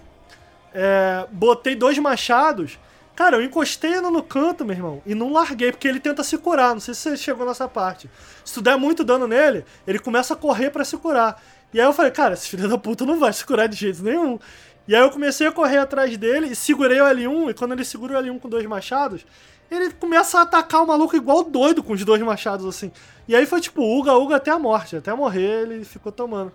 é, 0.73 1.27
botei 1.31 1.75
dois 1.77 1.99
machados. 1.99 2.79
Cara, 3.15 3.37
eu 3.37 3.43
encostei 3.43 4.01
no, 4.01 4.11
no 4.11 4.23
canto, 4.23 4.65
meu 4.65 4.75
irmão, 4.75 5.03
e 5.07 5.15
não 5.15 5.33
larguei, 5.33 5.71
porque 5.71 5.87
ele 5.87 6.01
tenta 6.01 6.25
se 6.25 6.37
curar. 6.37 6.75
Não 6.75 6.81
sei 6.81 6.95
se 6.95 7.01
você 7.03 7.17
chegou 7.17 7.47
nessa 7.47 7.69
parte. 7.69 8.11
Se 8.45 8.55
tu 8.55 8.61
der 8.61 8.77
muito 8.77 9.05
dano 9.05 9.29
nele, 9.29 9.65
ele 9.87 10.01
começa 10.01 10.35
a 10.35 10.37
correr 10.37 10.71
pra 10.71 10.85
se 10.85 10.97
curar. 10.97 11.41
E 11.73 11.81
aí 11.81 11.87
eu 11.87 11.93
falei, 11.93 12.11
cara, 12.11 12.35
esse 12.35 12.49
filho 12.49 12.69
da 12.69 12.77
puta 12.77 13.07
não 13.07 13.19
vai 13.19 13.33
se 13.33 13.45
curar 13.45 13.69
de 13.69 13.77
jeito 13.77 14.03
nenhum. 14.03 14.39
E 14.87 14.95
aí 14.95 15.01
eu 15.01 15.11
comecei 15.11 15.47
a 15.47 15.53
correr 15.53 15.79
atrás 15.79 16.17
dele 16.17 16.49
e 16.49 16.57
segurei 16.57 17.01
o 17.01 17.05
L1, 17.05 17.51
e 17.51 17.55
quando 17.55 17.73
ele 17.73 17.85
segura 17.85 18.19
o 18.19 18.23
L1 18.23 18.41
com 18.41 18.49
dois 18.49 18.67
machados, 18.67 19.25
ele 19.71 19.91
começa 19.93 20.39
a 20.39 20.43
atacar 20.43 20.83
o 20.83 20.87
maluco 20.87 21.17
igual 21.17 21.45
doido 21.45 21.83
com 21.83 21.93
os 21.93 22.05
dois 22.05 22.21
machados, 22.21 22.67
assim. 22.67 22.91
E 23.29 23.35
aí 23.35 23.47
foi 23.47 23.61
tipo, 23.61 23.83
uga, 23.83 24.13
uga 24.15 24.37
até 24.37 24.51
a 24.51 24.59
morte. 24.59 24.97
Até 24.97 25.15
morrer, 25.15 25.63
ele 25.63 25.85
ficou 25.85 26.13
tomando. 26.13 26.53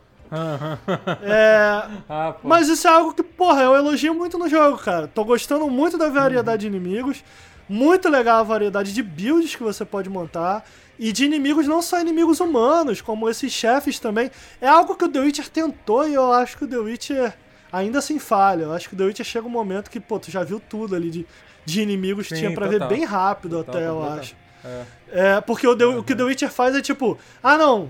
É, 1.21 1.83
ah, 2.09 2.35
mas 2.43 2.67
isso 2.69 2.87
é 2.87 2.91
algo 2.91 3.13
que, 3.13 3.23
porra, 3.23 3.61
eu 3.63 3.75
elogio 3.75 4.13
muito 4.13 4.37
no 4.37 4.47
jogo, 4.49 4.77
cara. 4.77 5.07
Tô 5.07 5.23
gostando 5.23 5.67
muito 5.69 5.97
da 5.97 6.09
variedade 6.09 6.61
de 6.61 6.67
inimigos. 6.67 7.23
Muito 7.67 8.09
legal 8.09 8.39
a 8.39 8.43
variedade 8.43 8.93
de 8.93 9.03
builds 9.03 9.55
que 9.55 9.63
você 9.63 9.85
pode 9.85 10.09
montar. 10.09 10.65
E 10.97 11.11
de 11.11 11.23
inimigos, 11.25 11.65
não 11.67 11.81
só 11.81 11.99
inimigos 12.01 12.39
humanos, 12.39 12.99
como 12.99 13.29
esses 13.29 13.51
chefes 13.53 13.99
também. 13.99 14.29
É 14.59 14.67
algo 14.67 14.95
que 14.95 15.05
o 15.05 15.09
The 15.09 15.19
Witcher 15.19 15.47
tentou 15.49 16.07
e 16.07 16.13
eu 16.13 16.33
acho 16.33 16.57
que 16.57 16.65
o 16.65 16.67
The 16.67 16.77
Witcher 16.77 17.33
ainda 17.71 17.99
assim 17.99 18.19
falha. 18.19 18.63
Eu 18.63 18.73
acho 18.73 18.89
que 18.89 18.95
o 18.95 18.97
The 18.97 19.03
Witcher 19.05 19.25
chega 19.25 19.47
um 19.47 19.51
momento 19.51 19.89
que, 19.89 19.99
pô, 19.99 20.19
tu 20.19 20.29
já 20.31 20.43
viu 20.43 20.59
tudo 20.59 20.95
ali 20.95 21.09
de, 21.09 21.27
de 21.63 21.81
inimigos 21.81 22.27
Sim, 22.27 22.35
tinha 22.35 22.53
pra 22.53 22.67
total. 22.67 22.89
ver 22.89 22.95
bem 22.95 23.05
rápido 23.05 23.57
Total, 23.63 23.75
até, 23.75 23.87
eu 23.87 23.93
total. 23.95 24.17
acho. 24.19 24.35
É. 24.65 24.83
É, 25.11 25.41
porque 25.41 25.65
o, 25.67 25.75
The- 25.75 25.85
o 25.85 26.03
que 26.03 26.11
o 26.13 26.17
The 26.17 26.23
Witcher 26.23 26.51
faz 26.51 26.75
é 26.75 26.81
tipo, 26.81 27.17
ah 27.41 27.57
não, 27.57 27.89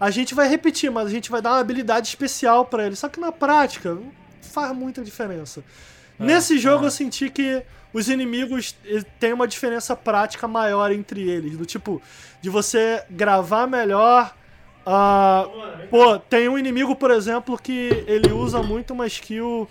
a 0.00 0.10
gente 0.10 0.34
vai 0.34 0.48
repetir, 0.48 0.90
mas 0.90 1.06
a 1.06 1.10
gente 1.10 1.30
vai 1.30 1.42
dar 1.42 1.50
uma 1.50 1.60
habilidade 1.60 2.08
especial 2.08 2.64
pra 2.64 2.86
ele. 2.86 2.96
Só 2.96 3.08
que 3.08 3.20
na 3.20 3.30
prática, 3.30 3.96
faz 4.40 4.74
muita 4.74 5.04
diferença. 5.04 5.62
Nesse 6.18 6.58
jogo 6.58 6.86
eu 6.86 6.90
senti 6.90 7.30
que 7.30 7.62
os 7.92 8.08
inimigos 8.08 8.74
têm 9.18 9.32
uma 9.32 9.46
diferença 9.46 9.94
prática 9.94 10.48
maior 10.48 10.90
entre 10.90 11.28
eles. 11.28 11.56
Do 11.56 11.66
tipo, 11.66 12.00
de 12.40 12.48
você 12.48 13.02
gravar 13.10 13.66
melhor. 13.66 14.34
ah, 14.86 15.46
pô, 15.90 16.18
tem 16.18 16.48
um 16.48 16.58
inimigo, 16.58 16.96
por 16.96 17.10
exemplo, 17.10 17.58
que 17.58 18.04
ele 18.06 18.32
usa 18.32 18.62
muito 18.62 18.92
uma 18.94 19.06
skill 19.06 19.68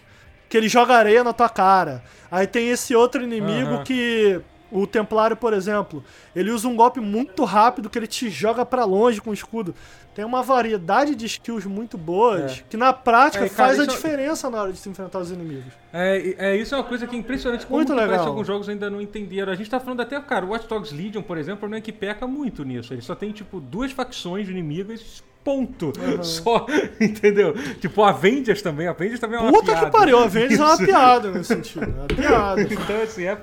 que 0.48 0.58
ele 0.58 0.68
joga 0.68 0.96
areia 0.96 1.24
na 1.24 1.34
tua 1.34 1.50
cara. 1.50 2.04
Aí 2.32 2.48
tem 2.48 2.70
esse 2.70 2.96
outro 2.96 3.24
inimigo 3.24 3.76
Aham. 3.76 3.84
que. 3.84 4.42
O 4.72 4.86
Templário, 4.86 5.36
por 5.36 5.52
exemplo, 5.54 6.04
ele 6.36 6.52
usa 6.52 6.68
um 6.68 6.76
golpe 6.76 7.00
muito 7.00 7.44
rápido 7.44 7.90
que 7.90 7.98
ele 7.98 8.06
te 8.08 8.30
joga 8.30 8.66
pra 8.66 8.86
longe 8.86 9.20
com 9.20 9.32
o 9.32 9.34
escudo. 9.34 9.74
Tem 10.14 10.24
uma 10.26 10.44
variedade 10.44 11.16
de 11.16 11.26
skills 11.26 11.66
muito 11.66 11.98
boas 11.98 12.60
É. 12.60 12.64
que 12.70 12.76
na 12.78 12.92
prática 12.94 13.46
É, 13.46 13.50
cara, 13.50 13.68
faz 13.70 13.80
a 13.80 13.84
isso- 13.84 13.96
diferença 13.96 14.50
na 14.50 14.62
hora 14.62 14.72
de 14.72 14.78
se 14.78 14.90
enfrentar 14.90 15.20
os 15.20 15.32
inimigos. 15.32 15.72
É, 15.94 16.36
é, 16.52 16.56
isso 16.58 16.76
é 16.76 16.78
uma 16.78 16.84
coisa 16.84 17.08
que 17.08 17.16
é 17.16 17.20
impressionante 17.20 17.66
como 17.66 17.78
Muito 17.78 17.94
legal. 17.94 18.28
alguns 18.28 18.46
jogos 18.46 18.68
ainda 18.70 18.90
não 18.90 19.02
entenderam. 19.02 19.52
A 19.52 19.56
gente 19.56 19.70
tá 19.70 19.80
falando 19.80 20.02
até, 20.02 20.20
cara, 20.20 20.46
o 20.46 20.50
Watch 20.50 20.68
Dogs 20.68 20.94
Legion, 20.94 21.22
por 21.22 21.38
exemplo, 21.38 21.58
o 21.58 21.60
problema 21.62 21.80
é 21.80 21.82
que 21.82 21.92
peca 21.92 22.28
muito 22.28 22.64
nisso. 22.64 22.94
Ele 22.94 23.02
só 23.02 23.16
tem, 23.16 23.32
tipo, 23.32 23.60
duas 23.60 23.92
facções 23.92 24.50
inimigas, 24.50 25.24
ponto. 25.44 25.94
Só, 26.22 26.66
entendeu? 27.00 27.54
Tipo, 27.80 28.04
a 28.04 28.10
Avengers 28.10 28.62
também. 28.62 28.88
A 28.88 28.92
Avengers 28.92 29.20
também 29.20 29.40
é 29.40 29.42
uma 29.42 29.52
Puta 29.52 29.72
piada. 29.72 29.86
que 29.86 29.92
pariu, 29.92 30.20
a 30.20 30.24
Avengers 30.26 30.60
é 30.60 30.64
uma 30.64 30.74
Isso. 30.74 30.86
piada 30.86 31.32
nesse 31.32 31.46
sentido. 31.56 31.84
É 31.84 31.88
uma 31.88 32.06
piada. 32.30 32.62
Então, 32.62 33.02
assim, 33.02 33.24
é, 33.24 33.38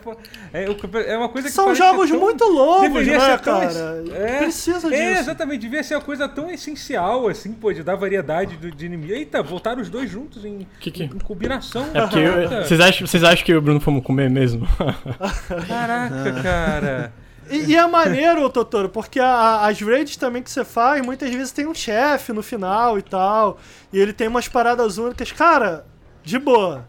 é, 0.52 1.12
é 1.12 1.16
uma 1.18 1.28
coisa 1.28 1.48
que 1.48 1.54
São 1.54 1.64
parece 1.66 1.82
jogos 1.82 2.10
tão- 2.10 2.20
muito 2.20 2.44
longos, 2.44 2.82
deveria 2.82 3.18
né, 3.18 3.24
ser 3.30 3.38
tão 3.40 3.60
cara? 3.60 4.04
É, 4.14 4.38
Precisa 4.38 4.94
É, 4.94 5.08
disso. 5.10 5.20
exatamente. 5.22 5.60
Devia 5.60 5.82
ser 5.82 5.94
uma 5.94 6.00
coisa 6.02 6.28
tão 6.28 6.50
essencial, 6.50 7.28
assim, 7.28 7.52
pô, 7.52 7.72
de 7.72 7.82
dar 7.82 7.96
variedade 7.96 8.56
do- 8.56 8.70
de 8.70 8.86
inimigo. 8.86 9.12
Eita, 9.12 9.42
voltaram 9.42 9.80
os 9.82 9.88
dois 9.88 10.10
juntos 10.10 10.44
em, 10.44 10.66
Que 10.80 10.90
que- 10.90 11.04
em 11.04 11.08
combinação. 11.18 11.86
É 11.94 12.00
porque 12.02 12.20
vocês 12.66 12.80
acham, 12.80 13.06
vocês 13.06 13.24
acham 13.24 13.44
que 13.44 13.52
eu 13.52 13.56
e 13.56 13.58
o 13.58 13.62
Bruno 13.62 13.80
fomos 13.80 14.04
comer 14.04 14.30
mesmo? 14.30 14.66
Caraca, 15.66 16.42
cara. 16.42 17.12
E, 17.50 17.72
e 17.72 17.76
é 17.76 17.86
maneiro, 17.86 18.48
Totoro, 18.50 18.88
porque 18.88 19.20
a- 19.20 19.66
as 19.66 19.80
raids 19.80 20.16
também 20.16 20.42
que 20.42 20.50
você 20.50 20.64
faz, 20.64 21.04
muitas 21.04 21.30
vezes 21.30 21.52
tem 21.52 21.66
um 21.66 21.74
chefe 21.74 22.32
no 22.32 22.42
final 22.42 22.98
e 22.98 23.02
tal. 23.02 23.58
E 23.92 23.98
ele 23.98 24.12
tem 24.12 24.28
umas 24.28 24.48
paradas 24.48 24.98
únicas. 24.98 25.30
Cara, 25.32 25.86
de 26.24 26.38
boa. 26.38 26.86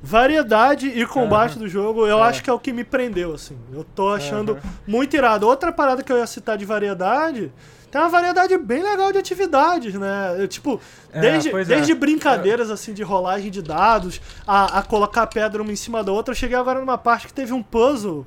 Variedade 0.00 0.86
e 0.88 1.04
combate 1.06 1.58
do 1.58 1.68
jogo, 1.68 2.06
eu 2.06 2.22
acho 2.22 2.42
que 2.42 2.48
é 2.48 2.52
o 2.52 2.58
que 2.58 2.72
me 2.72 2.84
prendeu, 2.84 3.34
assim. 3.34 3.58
Eu 3.72 3.82
tô 3.82 4.10
achando 4.10 4.56
muito 4.86 5.16
irado. 5.16 5.44
Outra 5.46 5.72
parada 5.72 6.04
que 6.04 6.12
eu 6.12 6.18
ia 6.18 6.26
citar 6.26 6.56
de 6.56 6.64
variedade. 6.64 7.52
Tem 7.90 8.00
uma 8.00 8.08
variedade 8.10 8.56
bem 8.58 8.82
legal 8.82 9.10
de 9.10 9.18
atividades, 9.18 9.94
né? 9.94 10.36
Eu, 10.38 10.46
tipo, 10.46 10.78
É, 11.10 11.20
desde, 11.20 11.48
é. 11.48 11.64
desde 11.64 11.94
brincadeiras 11.94 12.70
assim 12.70 12.92
de 12.92 13.02
rolagem 13.02 13.50
de 13.50 13.62
dados, 13.62 14.20
a, 14.46 14.78
a 14.78 14.82
colocar 14.82 15.26
pedra 15.26 15.62
uma 15.62 15.72
em 15.72 15.76
cima 15.76 16.04
da 16.04 16.12
outra. 16.12 16.32
Eu 16.32 16.36
cheguei 16.36 16.56
agora 16.56 16.78
numa 16.78 16.98
parte 16.98 17.26
que 17.26 17.32
teve 17.32 17.52
um 17.52 17.62
puzzle 17.62 18.26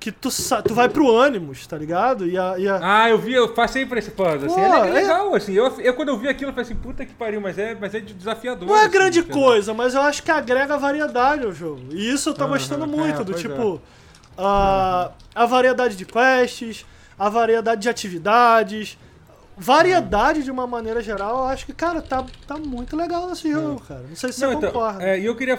que 0.00 0.12
tu, 0.12 0.28
tu 0.66 0.74
vai 0.74 0.88
pro 0.88 1.10
ânimos, 1.16 1.66
tá 1.66 1.76
ligado? 1.76 2.26
E 2.26 2.38
a, 2.38 2.58
e 2.58 2.68
a- 2.68 2.80
Ah, 2.80 3.10
eu 3.10 3.18
vi, 3.18 3.32
eu 3.34 3.52
passei 3.54 3.84
por 3.84 3.98
esse 3.98 4.10
puzzle, 4.12 4.46
assim, 4.46 4.60
é 4.60 4.68
é- 4.68 4.90
legal, 4.92 5.34
assim, 5.34 5.52
eu, 5.52 5.66
eu 5.80 5.94
quando 5.94 6.08
eu 6.10 6.18
vi 6.18 6.28
aquilo, 6.28 6.50
eu 6.50 6.54
falei 6.54 6.70
assim, 6.70 6.80
puta 6.80 7.04
que 7.04 7.12
pariu, 7.14 7.40
mas 7.40 7.58
é, 7.58 7.74
mas 7.74 7.94
é 7.94 8.00
desafiador. 8.00 8.68
não 8.68 8.76
é 8.76 8.80
assim, 8.84 8.90
grande 8.90 9.22
coisa, 9.24 9.74
mas 9.74 9.94
eu 9.94 10.02
acho 10.02 10.22
que 10.22 10.30
agrega 10.30 10.78
variedade 10.78 11.44
ao 11.44 11.52
jogo. 11.52 11.92
E 11.92 12.10
isso 12.12 12.28
eu 12.30 12.34
tô 12.34 12.44
Aham, 12.44 12.48
gostando 12.48 12.84
é, 12.84 12.86
muito, 12.86 13.24
do 13.24 13.32
pois 13.32 13.40
tipo. 13.42 13.80
a, 14.36 15.10
a 15.34 15.46
variedade 15.46 15.96
de 15.96 16.04
quests, 16.06 16.86
a 17.18 17.28
variedade 17.28 17.82
de 17.82 17.88
atividades, 17.88 18.96
variedade 19.56 20.44
de 20.44 20.50
uma 20.50 20.66
maneira 20.66 21.02
geral, 21.02 21.38
eu 21.38 21.44
acho 21.44 21.66
que, 21.66 21.72
cara, 21.72 22.00
tá, 22.00 22.24
tá 22.46 22.56
muito 22.58 22.96
legal 22.96 23.28
nesse 23.28 23.50
jogo, 23.50 23.80
cara. 23.80 24.02
Não 24.08 24.16
sei 24.16 24.32
se 24.32 24.40
Não, 24.40 24.50
você 24.50 24.56
então, 24.56 24.70
concorda. 24.72 25.02
é, 25.02 25.18
e 25.18 25.24
eu 25.26 25.36
queria. 25.36 25.58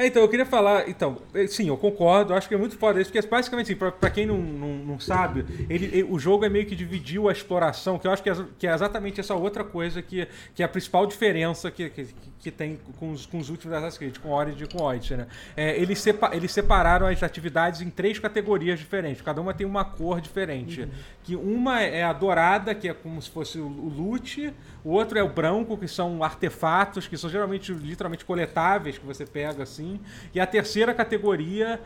É, 0.00 0.06
então, 0.06 0.22
eu 0.22 0.28
queria 0.30 0.46
falar. 0.46 0.88
Então, 0.88 1.18
é, 1.34 1.46
sim, 1.46 1.68
eu 1.68 1.76
concordo. 1.76 2.32
Acho 2.32 2.48
que 2.48 2.54
é 2.54 2.56
muito 2.56 2.74
foda 2.78 2.98
isso, 3.00 3.12
porque 3.12 3.28
basicamente, 3.28 3.66
assim, 3.66 3.76
pra, 3.76 3.92
pra 3.92 4.08
quem 4.08 4.24
não, 4.24 4.38
não, 4.38 4.68
não 4.76 4.98
sabe, 4.98 5.44
ele, 5.68 5.84
ele- 5.86 6.04
o 6.04 6.18
jogo 6.18 6.42
é 6.46 6.48
meio 6.48 6.64
que 6.64 6.74
dividiu 6.74 7.28
a 7.28 7.32
exploração, 7.32 7.98
que 7.98 8.06
eu 8.06 8.10
acho 8.10 8.22
que 8.22 8.30
é, 8.30 8.36
que 8.58 8.66
é 8.66 8.72
exatamente 8.72 9.20
essa 9.20 9.34
outra 9.34 9.62
coisa 9.62 10.00
que, 10.00 10.26
que 10.54 10.62
é 10.62 10.64
a 10.64 10.68
principal 10.68 11.06
diferença 11.06 11.70
que, 11.70 11.90
que, 11.90 12.08
que 12.38 12.50
tem 12.50 12.78
com 12.98 13.10
os, 13.12 13.26
com 13.26 13.36
os 13.38 13.50
últimos 13.50 13.76
Assassin's 13.76 13.98
Creed, 13.98 14.18
com 14.18 14.30
Origin 14.30 14.64
e 14.64 14.66
com 14.68 14.82
Odyssey, 14.82 15.18
né? 15.18 15.26
É, 15.54 15.76
eles, 15.78 16.00
sepa, 16.00 16.30
eles 16.32 16.50
separaram 16.50 17.06
as 17.06 17.22
atividades 17.22 17.82
em 17.82 17.90
três 17.90 18.18
categorias 18.18 18.78
diferentes. 18.78 19.20
Cada 19.20 19.38
uma 19.42 19.52
tem 19.52 19.66
uma 19.66 19.84
cor 19.84 20.18
diferente. 20.22 20.88
Que 21.22 21.36
uma 21.36 21.82
é 21.82 22.02
a 22.02 22.14
dourada, 22.14 22.74
que 22.74 22.88
é 22.88 22.94
como 22.94 23.20
se 23.20 23.28
fosse 23.28 23.58
o, 23.58 23.66
o 23.66 23.88
loot. 23.94 24.50
O 24.82 24.90
outro 24.90 25.18
é 25.18 25.22
o 25.22 25.28
branco, 25.28 25.76
que 25.76 25.86
são 25.86 26.24
artefatos, 26.24 27.06
que 27.06 27.16
são 27.16 27.28
geralmente 27.28 27.72
literalmente 27.72 28.24
coletáveis 28.24 28.98
que 28.98 29.04
você 29.04 29.26
pega 29.26 29.62
assim. 29.62 30.00
E 30.34 30.40
a 30.40 30.46
terceira 30.46 30.94
categoria 30.94 31.80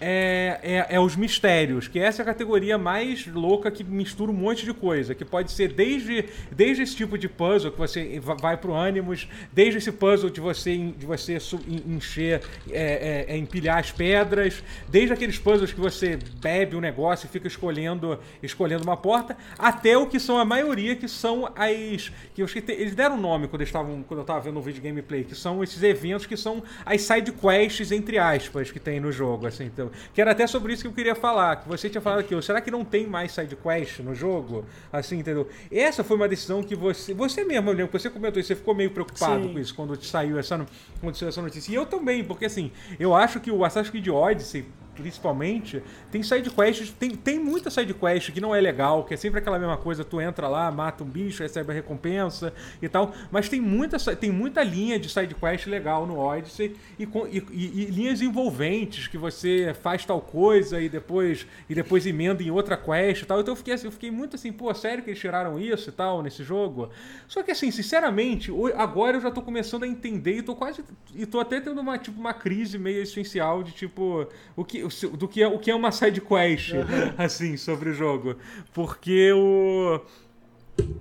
é, 0.00 0.60
é, 0.62 0.86
é 0.96 1.00
os 1.00 1.16
mistérios, 1.16 1.88
que 1.88 1.98
essa 1.98 2.20
é 2.20 2.22
a 2.22 2.26
categoria 2.26 2.78
mais 2.78 3.26
louca 3.26 3.70
que 3.70 3.82
mistura 3.82 4.30
um 4.30 4.34
monte 4.34 4.64
de 4.64 4.72
coisa. 4.72 5.14
Que 5.14 5.24
pode 5.24 5.50
ser 5.52 5.72
desde, 5.72 6.24
desde 6.52 6.82
esse 6.82 6.94
tipo 6.96 7.18
de 7.18 7.28
puzzle 7.28 7.72
que 7.72 7.78
você 7.78 8.20
va- 8.20 8.34
vai 8.34 8.56
pro 8.56 8.74
Animus, 8.74 9.28
desde 9.52 9.78
esse 9.78 9.90
puzzle 9.92 10.30
de 10.30 10.40
você, 10.40 10.76
de 10.76 11.06
você 11.06 11.38
encher, 11.86 12.42
é, 12.70 13.26
é, 13.28 13.34
é, 13.34 13.36
empilhar 13.36 13.78
as 13.78 13.90
pedras, 13.90 14.62
desde 14.88 15.12
aqueles 15.12 15.38
puzzles 15.38 15.72
que 15.72 15.80
você 15.80 16.18
bebe 16.40 16.76
um 16.76 16.80
negócio 16.80 17.26
e 17.26 17.28
fica 17.28 17.46
escolhendo, 17.48 18.18
escolhendo 18.42 18.84
uma 18.84 18.96
porta, 18.96 19.36
até 19.58 19.96
o 19.96 20.06
que 20.06 20.20
são 20.20 20.38
a 20.38 20.44
maioria, 20.44 20.94
que 20.96 21.08
são 21.08 21.46
as. 21.56 22.12
que 22.34 22.42
eu 22.42 22.46
te- 22.46 22.72
eles 22.72 22.94
deram 22.94 23.16
um 23.16 23.20
nome 23.20 23.48
quando, 23.48 23.62
eles 23.62 23.72
quando 23.72 24.18
eu 24.20 24.24
tava 24.24 24.40
vendo 24.40 24.58
o 24.58 24.62
vídeo 24.62 24.82
gameplay, 24.82 25.24
que 25.24 25.34
são 25.34 25.62
esses 25.62 25.82
eventos 25.82 26.26
que 26.26 26.36
são 26.36 26.62
as 26.84 27.02
side 27.02 27.32
quests, 27.32 27.92
entre 27.92 28.18
aspas, 28.18 28.70
que 28.70 28.78
tem 28.80 29.00
no 29.00 29.10
jogo. 29.12 29.46
Assim, 29.46 29.64
então, 29.66 29.87
que 30.12 30.20
era 30.20 30.32
até 30.32 30.46
sobre 30.46 30.72
isso 30.72 30.82
que 30.82 30.88
eu 30.88 30.92
queria 30.92 31.14
falar. 31.14 31.56
Que 31.56 31.68
você 31.68 31.88
tinha 31.88 32.00
falado 32.00 32.20
aqui, 32.20 32.34
ó, 32.34 32.40
será 32.40 32.60
que 32.60 32.70
não 32.70 32.84
tem 32.84 33.06
mais 33.06 33.32
side 33.32 33.56
quest 33.56 34.00
no 34.00 34.14
jogo? 34.14 34.64
Assim, 34.92 35.18
entendeu? 35.18 35.48
Essa 35.70 36.02
foi 36.02 36.16
uma 36.16 36.28
decisão 36.28 36.62
que 36.62 36.74
você. 36.74 37.14
Você 37.14 37.44
mesmo, 37.44 37.70
eu 37.70 37.74
lembro 37.74 37.98
você 37.98 38.10
comentou 38.10 38.40
isso, 38.40 38.48
você 38.48 38.56
ficou 38.56 38.74
meio 38.74 38.90
preocupado 38.90 39.44
Sim. 39.44 39.52
com 39.52 39.58
isso 39.58 39.74
quando 39.74 40.00
saiu 40.04 40.38
essa, 40.38 40.64
quando 41.00 41.16
saiu 41.16 41.28
essa 41.28 41.42
notícia. 41.42 41.72
E 41.72 41.74
eu 41.74 41.86
também, 41.86 42.24
porque 42.24 42.44
assim, 42.44 42.70
eu 42.98 43.14
acho 43.14 43.40
que 43.40 43.50
o 43.50 43.64
Assassin's 43.64 43.90
Creed 43.90 44.08
Odyssey 44.08 44.66
principalmente, 44.98 45.82
tem 46.10 46.22
side 46.22 46.50
quests, 46.50 46.90
tem, 46.90 47.10
tem 47.10 47.38
muita 47.38 47.70
side 47.70 47.94
quest 47.94 48.32
que 48.32 48.40
não 48.40 48.54
é 48.54 48.60
legal, 48.60 49.04
que 49.04 49.14
é 49.14 49.16
sempre 49.16 49.38
aquela 49.38 49.58
mesma 49.58 49.76
coisa, 49.76 50.04
tu 50.04 50.20
entra 50.20 50.48
lá, 50.48 50.70
mata 50.70 51.04
um 51.04 51.06
bicho, 51.06 51.42
recebe 51.42 51.70
a 51.70 51.74
recompensa 51.74 52.52
e 52.82 52.88
tal, 52.88 53.12
mas 53.30 53.48
tem 53.48 53.60
muita, 53.60 53.98
tem 54.16 54.30
muita 54.30 54.62
linha 54.62 54.98
de 54.98 55.08
side 55.08 55.34
quest 55.34 55.66
legal 55.66 56.06
no 56.06 56.18
Odyssey 56.18 56.76
e, 56.98 57.04
e- 57.04 57.44
e- 57.52 57.82
e 57.82 57.84
linhas 57.86 58.20
envolventes 58.20 59.06
que 59.08 59.16
você 59.18 59.74
faz 59.82 60.04
tal 60.04 60.20
coisa 60.20 60.80
e 60.80 60.88
depois 60.88 61.46
e 61.68 61.74
depois 61.74 62.06
emenda 62.06 62.42
em 62.42 62.50
outra 62.50 62.76
quest 62.76 63.22
e 63.22 63.26
tal. 63.26 63.40
Então 63.40 63.52
eu 63.52 63.56
fiquei, 63.56 63.74
assim, 63.74 63.86
eu 63.86 63.92
fiquei 63.92 64.10
muito 64.10 64.36
assim, 64.36 64.52
pô, 64.52 64.72
sério 64.74 65.02
que 65.02 65.10
eles 65.10 65.20
tiraram 65.20 65.58
isso 65.58 65.88
e 65.88 65.92
tal 65.92 66.22
nesse 66.22 66.42
jogo? 66.42 66.90
Só 67.26 67.42
que 67.42 67.50
assim, 67.50 67.70
sinceramente, 67.70 68.50
agora 68.76 69.16
eu 69.16 69.20
já 69.20 69.30
tô 69.30 69.42
começando 69.42 69.84
a 69.84 69.86
entender 69.88 70.38
e 70.38 70.42
tô 70.42 70.54
quase 70.54 70.84
e 71.14 71.26
tô 71.26 71.40
até 71.40 71.60
tendo 71.60 71.80
uma 71.80 71.98
tipo 71.98 72.18
uma 72.18 72.34
crise 72.34 72.78
meio 72.78 73.00
existencial 73.00 73.62
de 73.62 73.72
tipo 73.72 74.26
o 74.56 74.64
que 74.64 74.87
do 75.16 75.28
que 75.28 75.42
é 75.42 75.48
o 75.48 75.58
que 75.58 75.70
é 75.70 75.74
uma 75.74 75.92
side 75.92 76.20
quest 76.20 76.72
assim 77.16 77.56
sobre 77.56 77.90
o 77.90 77.94
jogo, 77.94 78.36
porque 78.72 79.32
o 79.32 80.00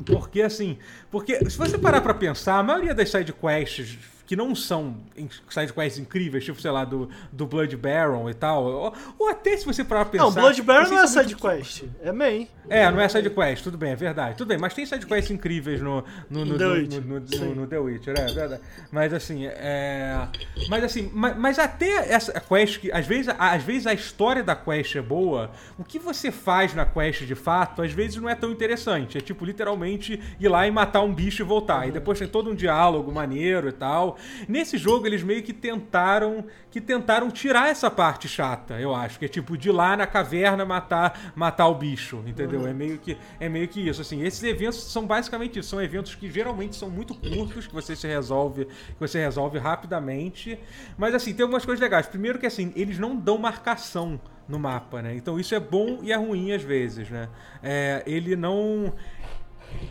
porque 0.06 0.42
assim, 0.42 0.78
porque 1.12 1.38
se 1.50 1.58
você 1.58 1.78
parar 1.78 2.02
pra 2.02 2.14
pensar, 2.14 2.58
a 2.58 2.64
maioria 2.64 2.94
das 2.94 3.10
side 3.10 3.32
quests 3.34 4.17
que 4.28 4.36
não 4.36 4.54
são 4.54 4.98
in- 5.18 5.30
side 5.50 5.74
quests 5.74 5.98
incríveis, 5.98 6.44
tipo, 6.46 6.62
sei 6.62 6.70
lá, 6.70 6.86
do, 6.86 7.10
do 7.32 7.48
Blood 7.48 7.76
Baron 7.78 8.30
e 8.30 8.34
tal, 8.36 8.64
ou, 8.64 8.94
ou 9.18 9.30
até 9.30 9.58
se 9.58 9.66
você 9.66 9.84
parar 9.84 10.04
pra 10.06 10.12
pensar... 10.12 10.26
Não, 10.26 10.32
Blood 10.34 10.62
Baron 10.62 10.90
não 10.90 10.98
é 11.00 11.08
são 11.08 11.24
side 11.24 11.34
muito- 11.42 11.90
é 12.04 12.12
main. 12.12 12.48
é, 12.70 12.92
não 12.92 13.00
é 13.00 13.08
side 13.08 13.30
quest, 13.30 13.64
tudo 13.64 13.78
bem, 13.78 13.92
é 13.92 13.96
verdade. 13.96 14.38
Tudo 14.38 14.50
bem, 14.50 14.58
mas 14.58 14.74
tem 14.74 14.86
side 14.86 15.06
quests 15.06 15.32
incríveis 15.32 15.82
no, 15.82 16.04
no, 16.30 16.44
no, 16.46 16.58
The 16.58 16.68
Witcher, 16.68 17.02
no- 17.06 17.20
no- 17.22 17.56
no 17.56 17.68
The 17.68 17.80
Witcher, 17.80 18.14
é 18.20 18.26
verdade. 18.26 18.62
Mas 18.92 19.14
assim, 19.14 19.46
é. 19.48 20.28
Mas 20.70 20.84
assim, 20.84 21.10
mas, 21.14 21.38
mas 21.38 21.58
até 21.60 22.12
essa 22.14 22.34
quest 22.40 22.80
que. 22.80 22.92
Às 22.92 23.08
vezes, 23.08 23.34
às 23.40 23.64
vezes 23.64 23.88
a 23.88 23.94
história 23.94 24.44
da 24.44 24.56
quest 24.56 24.96
é 24.98 25.02
boa, 25.02 25.52
o 25.80 25.84
que 25.86 25.98
você 26.00 26.32
faz 26.32 26.74
na 26.74 26.86
quest 26.86 27.24
de 27.24 27.36
fato, 27.36 27.82
às 27.82 27.92
vezes 27.94 28.18
não 28.18 28.28
é 28.30 28.36
tão 28.36 28.52
interessante. 28.52 29.18
É 29.18 29.22
tipo, 29.22 29.46
literalmente 29.46 30.22
ir 30.40 30.48
lá 30.50 30.68
e 30.68 30.72
matar 30.72 31.02
um 31.02 31.14
bicho 31.14 31.42
e 31.42 31.46
voltar. 31.46 31.84
Uhum. 31.84 31.88
E 31.90 31.92
depois 31.92 32.20
tem 32.20 32.28
todo 32.28 32.50
um 32.52 32.56
diálogo 32.56 33.12
maneiro 33.12 33.70
e 33.70 33.72
tal. 33.72 34.17
Nesse 34.48 34.78
jogo, 34.78 35.06
eles 35.06 35.24
meio 35.24 35.44
que 35.44 35.54
tentaram. 35.54 36.46
Que 36.70 36.82
tentaram 36.82 37.32
tirar 37.32 37.70
essa 37.70 37.90
parte 37.90 38.28
chata, 38.28 38.80
eu 38.80 38.94
acho. 38.94 39.18
Que 39.18 39.26
é 39.26 39.28
tipo, 39.28 39.58
de 39.58 39.72
lá 39.72 39.98
na 39.98 40.06
caverna 40.06 40.66
matar, 40.66 41.34
matar 41.36 41.68
o 41.68 41.76
bicho, 41.76 42.24
entendeu? 42.26 42.62
Uhum. 42.62 42.68
É 42.68 42.74
meio 42.74 42.98
que 42.98 43.18
é 43.40 43.50
meio 43.50 43.68
que 43.68 43.88
isso 43.88 44.02
assim. 44.02 44.24
Esses 44.24 44.44
eventos 44.44 44.84
são 44.84 45.08
basicamente 45.08 45.60
isso, 45.60 45.70
são 45.70 45.82
eventos 45.82 46.16
que 46.16 46.30
geralmente 46.30 46.76
são 46.76 46.90
muito 46.90 47.16
curtos, 47.16 47.68
que 47.68 47.74
você 47.74 47.96
se 47.96 48.08
resolve, 48.08 48.66
que 48.66 49.00
você 49.00 49.20
resolve 49.20 49.58
rapidamente. 49.58 50.60
Mas 50.98 51.16
assim, 51.16 51.34
tem 51.34 51.44
algumas 51.44 51.66
coisas 51.66 51.82
legais. 51.82 52.08
Primeiro 52.08 52.38
que 52.38 52.46
assim, 52.46 52.72
eles 52.76 53.00
não 53.00 53.16
dão 53.16 53.38
marcação 53.38 54.20
no 54.48 54.58
mapa, 54.58 55.02
né? 55.02 55.16
Então 55.16 55.40
isso 55.40 55.54
é 55.54 55.60
bom 55.60 56.00
e 56.02 56.12
é 56.12 56.16
ruim 56.16 56.54
às 56.54 56.64
vezes, 56.64 57.10
né? 57.10 57.28
É, 57.62 58.02
ele 58.06 58.36
não 58.36 58.94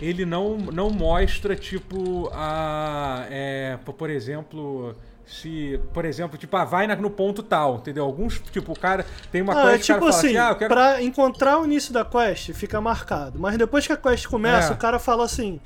ele 0.01 0.25
não, 0.27 0.57
não 0.57 0.91
mostra, 0.91 1.55
tipo, 1.57 2.29
a. 2.33 3.27
É, 3.31 3.79
po- 3.85 3.93
por 3.93 4.11
exemplo. 4.11 4.95
Se, 5.29 5.81
por 5.93 6.05
exemplo, 6.05 6.39
tipo, 6.39 6.57
ah, 6.57 6.65
vai 6.65 6.87
no 6.87 7.11
ponto 7.11 7.43
tal, 7.43 7.79
entendeu? 7.79 8.05
Alguns, 8.05 8.39
tipo, 8.53 8.71
o 8.71 8.79
cara 8.79 9.05
tem 9.33 9.43
uma 9.43 9.55
Ah, 9.61 9.73
é 9.73 9.73
quest 9.73 9.87
que 9.87 9.91
o 9.91 9.95
tipo 9.97 10.07
assim, 10.07 10.27
assim, 10.29 10.37
ah, 10.37 10.55
quero. 10.55 10.73
pra 10.73 11.03
encontrar 11.03 11.59
o 11.59 11.65
início 11.65 11.93
da 11.93 12.05
quest, 12.05 12.53
fica 12.53 12.81
marcado. 12.81 13.37
Mas 13.37 13.59
depois 13.59 13.85
que 13.85 13.93
a 13.93 13.97
quest 13.97 14.29
começa, 14.29 14.73
É. 14.73 14.75
o 14.75 14.77
cara 14.77 15.01
fala 15.01 15.25
assim: 15.25 15.59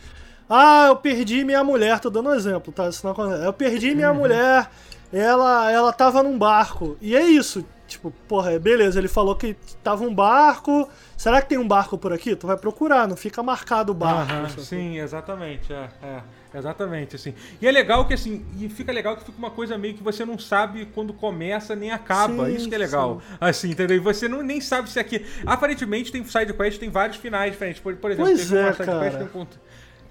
Ah, 0.49 0.87
eu 0.89 0.97
perdi 0.97 1.45
minha 1.45 1.63
mulher, 1.63 2.01
tô 2.01 2.09
dando 2.09 2.31
um 2.31 2.35
exemplo, 2.35 2.73
tá? 2.73 2.89
Isso 2.89 3.05
não 3.05 3.13
acontece. 3.13 3.45
Eu 3.45 3.53
perdi 3.53 3.91
Uhum. 3.91 3.97
minha 3.97 4.15
mulher, 4.15 4.71
ela, 5.13 5.71
ela 5.71 5.93
tava 5.93 6.23
num 6.23 6.39
barco. 6.39 6.97
E 6.99 7.15
é 7.15 7.23
isso. 7.27 7.63
Tipo, 7.87 8.11
porra, 8.27 8.59
beleza, 8.59 8.99
ele 8.99 9.09
falou 9.09 9.37
que 9.37 9.55
tava 9.83 10.05
um 10.05 10.15
barco. 10.15 10.89
Será 11.21 11.43
que 11.43 11.51
tem 11.51 11.59
um 11.59 11.69
barco 11.69 11.99
por 11.99 12.15
aqui? 12.15 12.35
Tu 12.35 12.47
vai 12.47 12.57
procurar, 12.57 13.07
não 13.07 13.15
fica 13.15 13.43
marcado 13.43 13.93
o 13.93 13.95
barco. 13.95 14.33
Aham, 14.33 14.49
sim, 14.57 14.99
exatamente. 14.99 15.71
É, 15.71 15.91
é, 16.03 16.21
exatamente, 16.59 17.15
assim. 17.15 17.35
E 17.61 17.69
é 17.69 17.71
legal 17.71 18.07
que 18.07 18.15
assim, 18.15 18.43
e 18.59 18.71
fica 18.71 18.91
legal 18.91 19.15
que 19.19 19.27
fica 19.27 19.37
uma 19.37 19.51
coisa 19.51 19.77
meio 19.77 19.93
que 19.93 20.03
você 20.03 20.25
não 20.25 20.39
sabe 20.39 20.87
quando 20.95 21.13
começa 21.13 21.77
nem 21.77 21.93
acaba. 21.93 22.47
Sim, 22.47 22.55
Isso 22.57 22.71
que 22.71 22.75
é 22.75 22.79
legal. 22.79 23.21
Assim, 23.39 23.69
entendeu? 23.73 23.99
E 23.99 24.01
você 24.01 24.29
não, 24.29 24.43
nem 24.43 24.63
sabe 24.63 24.89
se 24.89 24.99
aqui. 24.99 25.27
Aparentemente 25.45 26.11
tem 26.11 26.25
side 26.25 26.55
quest, 26.55 26.79
tem 26.81 26.89
vários 26.89 27.19
finais 27.19 27.53
diferentes. 27.53 27.83
Por, 27.83 27.95
por 27.97 28.11
exemplo, 28.11 28.31
Pois 28.31 28.41
teve 28.41 28.59
uma 28.59 28.69
é, 28.71 28.73
side 28.73 28.87
cara. 28.87 29.01
quest 29.01 29.17
que 29.19 29.23
eu 29.23 29.27
encontrei. 29.27 29.61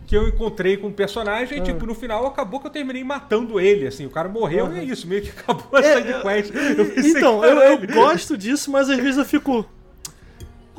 Que 0.06 0.16
eu 0.16 0.28
encontrei 0.28 0.78
com 0.78 0.88
um 0.90 0.94
personagem 0.94 1.58
e, 1.58 1.62
tipo, 1.62 1.88
no 1.88 1.96
final 1.96 2.28
acabou 2.28 2.60
que 2.60 2.68
eu 2.68 2.72
terminei 2.72 3.04
matando 3.04 3.60
ele, 3.60 3.88
assim. 3.88 4.06
O 4.06 4.12
cara 4.12 4.30
morreu 4.30 4.72
e 4.76 4.78
é 4.78 4.84
isso, 4.84 5.08
meio 5.08 5.24
que 5.24 5.32
acabou 5.32 5.76
a 5.76 5.82
É, 5.84 5.96
side 5.96 6.22
quest. 6.22 6.54
Eu 6.78 6.86
pensei, 6.86 7.12
Então, 7.14 7.44
eu, 7.44 7.58
eu 7.58 7.88
gosto 7.96 8.38
disso, 8.38 8.70
mas 8.70 8.92
às 8.92 8.98
vezes 8.98 9.18
eu 9.18 9.26
fico. 9.26 9.66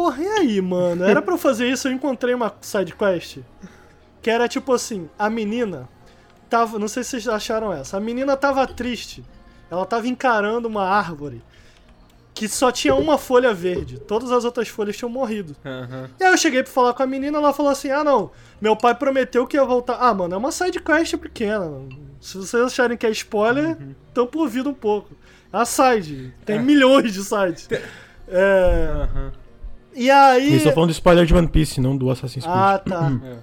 Porra, 0.00 0.22
e 0.22 0.26
aí, 0.26 0.60
mano? 0.62 1.04
Era 1.04 1.20
pra 1.20 1.34
eu 1.34 1.38
fazer 1.38 1.68
isso, 1.68 1.86
eu 1.86 1.92
encontrei 1.92 2.32
uma 2.32 2.54
side 2.62 2.94
quest. 2.94 3.40
Que 4.22 4.30
era 4.30 4.48
tipo 4.48 4.72
assim, 4.72 5.10
a 5.18 5.28
menina 5.28 5.86
tava. 6.48 6.78
Não 6.78 6.88
sei 6.88 7.04
se 7.04 7.10
vocês 7.10 7.28
acharam 7.28 7.70
essa. 7.70 7.98
A 7.98 8.00
menina 8.00 8.34
tava 8.34 8.66
triste. 8.66 9.22
Ela 9.70 9.84
tava 9.84 10.08
encarando 10.08 10.66
uma 10.68 10.84
árvore 10.88 11.42
que 12.32 12.48
só 12.48 12.72
tinha 12.72 12.94
uma 12.94 13.18
folha 13.18 13.52
verde. 13.52 13.98
Todas 13.98 14.32
as 14.32 14.42
outras 14.42 14.68
folhas 14.68 14.96
tinham 14.96 15.10
morrido. 15.10 15.54
Aham. 15.66 16.08
E 16.18 16.24
aí 16.24 16.32
eu 16.32 16.38
cheguei 16.38 16.62
pra 16.62 16.72
falar 16.72 16.94
com 16.94 17.02
a 17.02 17.06
menina, 17.06 17.36
ela 17.36 17.52
falou 17.52 17.70
assim: 17.70 17.90
Ah, 17.90 18.02
não, 18.02 18.30
meu 18.58 18.74
pai 18.74 18.94
prometeu 18.94 19.46
que 19.46 19.58
ia 19.58 19.64
voltar. 19.66 19.98
Ah, 20.00 20.14
mano, 20.14 20.34
é 20.34 20.38
uma 20.38 20.50
side 20.50 20.80
quest 20.80 21.14
pequena. 21.18 21.60
mano. 21.60 21.90
Se 22.22 22.38
vocês 22.38 22.62
acharem 22.64 22.96
que 22.96 23.06
é 23.06 23.10
spoiler, 23.10 23.76
tampa 24.14 24.38
o 24.38 24.40
ouvido 24.40 24.70
um 24.70 24.74
pouco. 24.74 25.14
É 25.52 25.58
a 25.58 25.66
side. 25.66 26.32
Tem 26.46 26.56
É. 26.56 26.62
milhões 26.62 27.12
de 27.12 27.22
sides. 27.22 27.68
É, 28.26 28.90
Aham. 28.94 29.32
E 29.94 30.10
aí. 30.10 30.46
Eles 30.46 30.58
estão 30.58 30.72
falando 30.72 30.90
de 30.90 30.94
spoiler 30.94 31.26
de 31.26 31.34
One 31.34 31.48
Piece, 31.48 31.80
não 31.80 31.96
do 31.96 32.10
Assassin's 32.10 32.44
Creed. 32.44 32.56
Ah, 32.56 32.78
tá. 32.78 33.12
É. 33.24 33.36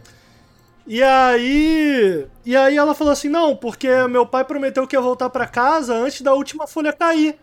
E 0.87 1.03
aí. 1.03 2.27
E 2.45 2.55
aí 2.55 2.77
ela 2.77 2.95
falou 2.95 3.11
assim: 3.11 3.29
não, 3.29 3.55
porque 3.55 3.89
meu 4.07 4.25
pai 4.25 4.45
prometeu 4.45 4.87
que 4.87 4.95
ia 4.95 5.01
voltar 5.01 5.29
pra 5.29 5.45
casa 5.45 5.93
antes 5.93 6.21
da 6.21 6.33
última 6.33 6.65
folha 6.65 6.93
cair. 6.93 7.37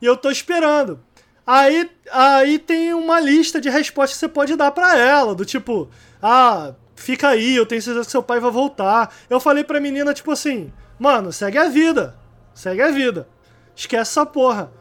E 0.00 0.04
eu 0.04 0.16
tô 0.16 0.30
esperando. 0.30 1.00
Aí, 1.46 1.88
aí 2.12 2.58
tem 2.58 2.92
uma 2.92 3.20
lista 3.20 3.60
de 3.60 3.70
respostas 3.70 4.14
que 4.14 4.20
você 4.20 4.28
pode 4.28 4.56
dar 4.56 4.72
pra 4.72 4.98
ela, 4.98 5.32
do 5.32 5.44
tipo, 5.44 5.88
ah, 6.20 6.74
fica 6.96 7.28
aí, 7.28 7.54
eu 7.54 7.64
tenho 7.64 7.80
certeza 7.80 8.04
que 8.04 8.10
seu 8.10 8.22
pai 8.22 8.40
vai 8.40 8.50
voltar. 8.50 9.14
Eu 9.30 9.38
falei 9.38 9.62
pra 9.62 9.80
menina, 9.80 10.12
tipo 10.12 10.32
assim, 10.32 10.72
mano, 10.98 11.32
segue 11.32 11.56
a 11.56 11.68
vida. 11.68 12.16
Segue 12.52 12.82
a 12.82 12.90
vida. 12.90 13.28
Esquece 13.76 14.10
essa 14.10 14.26
porra. 14.26 14.72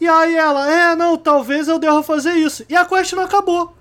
E 0.00 0.06
aí 0.08 0.34
ela, 0.34 0.70
é, 0.70 0.94
não, 0.96 1.16
talvez 1.16 1.68
eu 1.68 1.78
deva 1.78 2.02
fazer 2.02 2.32
isso. 2.32 2.64
E 2.68 2.76
a 2.76 2.84
quest 2.84 3.12
não 3.12 3.22
acabou. 3.24 3.76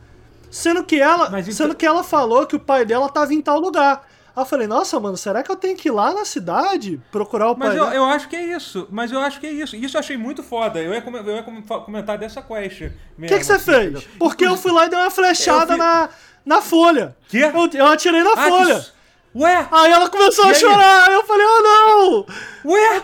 Sendo 0.49 0.83
que 0.83 0.99
ela, 1.01 1.29
Mas 1.29 1.47
então- 1.47 1.57
sendo 1.65 1.75
que 1.75 1.85
ela 1.85 2.03
falou 2.03 2.45
que 2.45 2.55
o 2.55 2.59
pai 2.59 2.85
dela 2.85 3.09
tava 3.09 3.33
em 3.33 3.41
tal 3.41 3.59
lugar. 3.59 4.07
Aí 4.35 4.41
eu 4.41 4.45
falei, 4.45 4.65
nossa, 4.67 4.99
mano, 4.99 5.15
será 5.17 5.41
que 5.43 5.51
eu 5.51 5.55
tenho 5.55 5.75
que 5.75 5.87
ir 5.89 5.91
lá 5.91 6.13
na 6.13 6.25
cidade 6.25 6.99
procurar 7.11 7.51
o 7.51 7.55
Mas 7.57 7.69
pai 7.69 7.77
eu, 7.79 7.83
dela? 7.85 7.95
eu 7.95 8.03
acho 8.05 8.27
que 8.29 8.35
é 8.35 8.45
isso. 8.55 8.87
Mas 8.91 9.11
eu 9.11 9.19
acho 9.19 9.39
que 9.39 9.45
é 9.47 9.51
isso. 9.51 9.75
Isso 9.75 9.95
eu 9.95 9.99
achei 9.99 10.17
muito 10.17 10.41
foda. 10.43 10.79
Eu 10.79 10.93
ia, 10.93 11.01
come- 11.01 11.19
eu 11.19 11.35
ia 11.35 11.43
comentar 11.43 12.17
dessa 12.17 12.41
quest. 12.41 12.81
O 13.17 13.21
que, 13.27 13.37
que 13.39 13.43
você 13.43 13.59
fez? 13.59 14.03
Porque 14.19 14.45
eu 14.45 14.55
fui 14.57 14.71
lá 14.71 14.85
e 14.85 14.89
dei 14.89 14.97
uma 14.99 15.11
flechada 15.11 15.75
na, 15.77 16.09
na 16.45 16.61
folha. 16.61 17.15
Quê? 17.29 17.39
Eu, 17.53 17.69
eu 17.79 17.85
atirei 17.87 18.23
na 18.23 18.33
Ah, 18.33 18.47
folha. 18.49 18.79
que... 18.79 19.02
Ué? 19.35 19.67
Aí 19.71 19.91
ela 19.91 20.09
começou 20.09 20.45
E 20.45 20.47
a 20.47 20.51
aí? 20.51 20.55
chorar. 20.59 21.07
Aí 21.07 21.13
eu 21.15 21.23
falei, 21.23 21.45
oh 21.45 21.61
não! 21.61 22.25
Ué? 22.71 23.01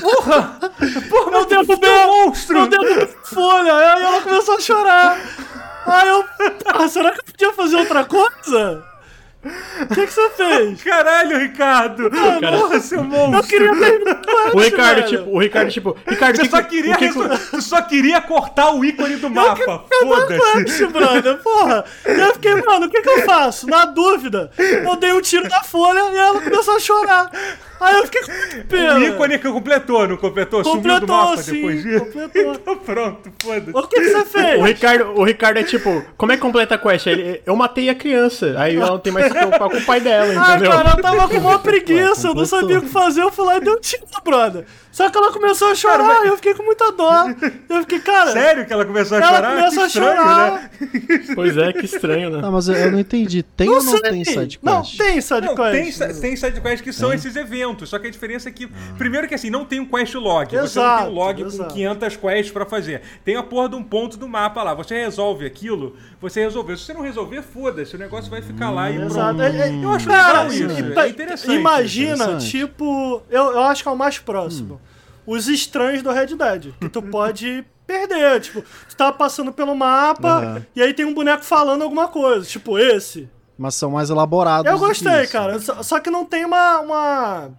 Porra! 0.00 0.58
Porra, 1.08 1.36
Eu 1.38 1.44
derrubei 1.46 1.76
você 1.76 1.86
é 1.86 2.06
um 2.06 2.24
monstro! 2.26 2.58
Eu 2.58 2.66
derrubei 2.68 3.02
a 3.04 3.26
folha. 3.34 3.74
Aí 3.76 4.02
ela 4.02 4.20
começou 4.20 4.56
a 4.56 4.60
chorar. 4.60 5.18
Aí 5.86 6.08
eu, 6.08 6.24
ah, 6.66 6.88
será 6.88 7.12
que 7.12 7.20
eu 7.20 7.24
podia 7.24 7.52
fazer 7.52 7.76
outra 7.76 8.04
coisa? 8.04 8.84
O 9.42 9.94
que, 9.94 10.06
que 10.06 10.12
você 10.12 10.30
fez? 10.30 10.82
Caralho, 10.84 11.38
Ricardo! 11.38 12.10
Porra, 12.10 12.78
seu 12.80 13.02
monstro! 13.02 13.38
Eu 13.38 13.42
queria 13.44 13.74
terminar 13.90 14.20
essa, 14.46 14.52
O 14.56 14.60
Ricardo, 14.60 14.94
velho. 14.96 15.08
tipo, 15.08 15.30
o 15.30 15.38
Ricardo, 15.40 15.70
tipo, 15.70 15.96
Ricardo, 16.06 16.36
Você 16.36 16.42
que 16.42 16.48
só 16.50 16.62
que- 16.62 16.68
queria, 16.68 16.96
que, 16.96 17.60
só 17.62 17.82
queria 17.82 18.20
cortar 18.20 18.70
o 18.74 18.84
ícone 18.84 19.16
do 19.16 19.30
mapa. 19.30 19.84
Foda-se. 20.00 20.86
Brother, 20.88 21.38
porra. 21.38 21.84
E 22.06 22.20
eu 22.20 22.32
fiquei, 22.34 22.54
mano, 22.56 22.86
o 22.86 22.90
que 22.90 23.00
que 23.00 23.08
eu 23.08 23.22
faço? 23.24 23.66
Na 23.66 23.86
dúvida, 23.86 24.50
eu 24.58 24.96
dei 24.96 25.12
um 25.12 25.20
tiro 25.22 25.48
na 25.48 25.62
folha 25.62 26.00
e 26.12 26.16
ela 26.18 26.40
começou 26.42 26.76
a 26.76 26.80
chorar. 26.80 27.30
Aí 27.80 27.94
eu 27.96 28.04
fiquei 28.04 28.22
com 28.22 28.62
pena. 28.68 28.94
O 28.94 29.02
ícone 29.02 29.38
que 29.38 29.48
completou, 29.50 30.06
não 30.08 30.16
completou? 30.16 30.62
Sumiu 30.62 30.80
do 30.82 30.88
Completou, 31.00 31.16
mapa 31.16 31.42
sim, 31.42 31.52
depois 31.54 31.82
disso? 31.82 32.04
completou. 32.04 32.52
Então 32.60 32.76
pronto, 32.76 33.32
foda-se. 33.42 33.70
O 33.76 33.82
que, 33.88 34.00
que 34.00 34.08
você 34.10 34.24
fez? 34.24 34.60
O 34.60 34.64
Ricardo, 34.64 35.04
o 35.18 35.24
Ricardo 35.24 35.56
é 35.58 35.62
tipo, 35.62 36.04
como 36.16 36.32
é 36.32 36.36
que 36.36 36.42
completa 36.42 36.74
a 36.74 36.78
quest? 36.78 37.06
Ele, 37.06 37.40
eu 37.46 37.56
matei 37.56 37.88
a 37.88 37.94
criança, 37.94 38.54
aí 38.58 38.76
ela 38.76 38.90
não 38.90 38.98
tem 38.98 39.12
mais 39.12 39.26
que 39.26 39.32
se 39.32 39.38
preocupar 39.38 39.70
com 39.70 39.76
o 39.78 39.84
pai 39.84 40.00
dela, 40.00 40.32
Ah, 40.36 40.50
entendeu? 40.56 40.70
cara, 40.72 40.90
eu 40.90 41.02
tava 41.02 41.28
com 41.28 41.38
uma 41.38 41.58
preguiça, 41.60 42.28
eu 42.28 42.34
não 42.34 42.42
completou. 42.42 42.46
sabia 42.60 42.78
o 42.78 42.82
que 42.82 42.88
fazer, 42.88 43.22
eu 43.22 43.30
fui 43.32 43.44
lá 43.46 43.56
e 43.56 43.60
dei 43.60 43.72
um 43.72 43.80
tiro, 43.80 44.04
brother. 44.24 44.64
Só 44.92 45.08
que 45.08 45.16
ela 45.16 45.32
começou 45.32 45.68
a 45.70 45.74
chorar 45.74 46.24
e 46.24 46.28
eu 46.28 46.36
fiquei 46.36 46.52
com 46.52 46.64
muita 46.64 46.90
dó. 46.90 47.26
Eu 47.68 47.80
fiquei, 47.82 48.00
cara. 48.00 48.32
Sério 48.32 48.66
que 48.66 48.72
ela 48.72 48.84
começou 48.84 49.16
a 49.18 49.20
Ela 49.20 49.36
chorar? 49.36 49.50
começou 49.54 49.70
que 49.78 49.80
a 49.80 49.86
estranho, 49.86 50.16
chorar. 50.16 50.52
né? 50.52 50.70
Pois 51.34 51.56
é, 51.56 51.72
que 51.72 51.84
estranho, 51.84 52.30
né? 52.30 52.38
Não, 52.42 52.50
mas 52.52 52.68
eu, 52.68 52.74
eu 52.74 52.90
não 52.90 52.98
entendi. 52.98 53.42
Tem 53.44 53.68
ou 53.68 53.80
não 53.82 54.00
tem 54.00 54.24
side 54.24 54.58
Não, 54.60 54.82
quest? 54.82 54.96
tem 54.98 55.20
side 55.20 55.46
Não, 55.46 55.54
tem, 55.54 55.84
quest. 55.84 55.96
sa- 55.98 56.08
tem 56.20 56.34
sidequests 56.36 56.80
que 56.80 56.92
são 56.92 57.12
esses 57.12 57.36
eventos, 57.36 57.69
só 57.86 57.98
que 57.98 58.06
a 58.06 58.10
diferença 58.10 58.48
é 58.48 58.52
que, 58.52 58.66
primeiro 58.98 59.26
que 59.28 59.34
assim, 59.34 59.50
não 59.50 59.64
tem 59.64 59.80
um 59.80 59.86
quest 59.86 60.14
log, 60.14 60.48
você 60.50 60.56
não 60.56 60.64
Exato, 60.64 61.02
tem 61.04 61.12
um 61.12 61.14
log 61.14 61.42
exato. 61.42 61.68
com 61.70 61.74
500 61.74 62.16
quests 62.16 62.50
pra 62.52 62.66
fazer. 62.66 63.02
Tem 63.24 63.36
a 63.36 63.42
porra 63.42 63.68
de 63.68 63.74
um 63.76 63.82
ponto 63.82 64.16
do 64.16 64.28
mapa 64.28 64.62
lá, 64.62 64.74
você 64.74 64.94
resolve 65.02 65.44
aquilo, 65.46 65.96
você 66.20 66.40
resolveu. 66.42 66.76
Se 66.76 66.84
você 66.86 66.92
não 66.92 67.02
resolver, 67.02 67.42
foda-se, 67.42 67.94
o 67.96 67.98
negócio 67.98 68.30
vai 68.30 68.42
ficar 68.42 68.70
lá 68.70 68.90
e 68.90 68.96
Exato. 69.00 69.36
pronto. 69.36 69.42
É- 69.42 69.68
é- 69.68 69.84
Eu 69.84 69.90
acho 69.92 70.06
cara, 70.08 70.42
legal 70.42 70.52
isso, 70.52 70.80
e- 70.94 70.98
é 70.98 71.08
interessante. 71.08 71.54
Imagina, 71.58 72.14
interessante. 72.14 72.50
tipo, 72.50 73.22
eu, 73.30 73.52
eu 73.52 73.60
acho 73.64 73.82
que 73.82 73.88
é 73.88 73.92
o 73.92 73.96
mais 73.96 74.18
próximo. 74.18 74.80
Os 75.26 75.48
estranhos 75.48 76.02
do 76.02 76.10
Red 76.10 76.26
Dead, 76.34 76.72
que 76.80 76.88
tu 76.88 77.02
pode 77.02 77.64
perder, 77.86 78.40
tipo, 78.40 78.62
tu 78.88 78.96
tá 78.96 79.12
passando 79.12 79.52
pelo 79.52 79.74
mapa 79.74 80.28
Aham. 80.28 80.66
e 80.76 80.82
aí 80.82 80.94
tem 80.94 81.04
um 81.04 81.12
boneco 81.14 81.44
falando 81.44 81.82
alguma 81.82 82.08
coisa, 82.08 82.44
tipo 82.46 82.78
esse. 82.78 83.28
Mas 83.60 83.74
são 83.74 83.90
mais 83.90 84.08
elaborados. 84.08 84.64
Eu 84.64 84.78
do 84.78 84.82
que 84.82 84.88
gostei, 84.88 85.22
isso. 85.24 85.32
cara. 85.32 85.60
Só, 85.60 85.82
só 85.82 86.00
que 86.00 86.08
não 86.10 86.24
tem 86.24 86.46
uma, 86.46 86.80
uma. 86.80 87.50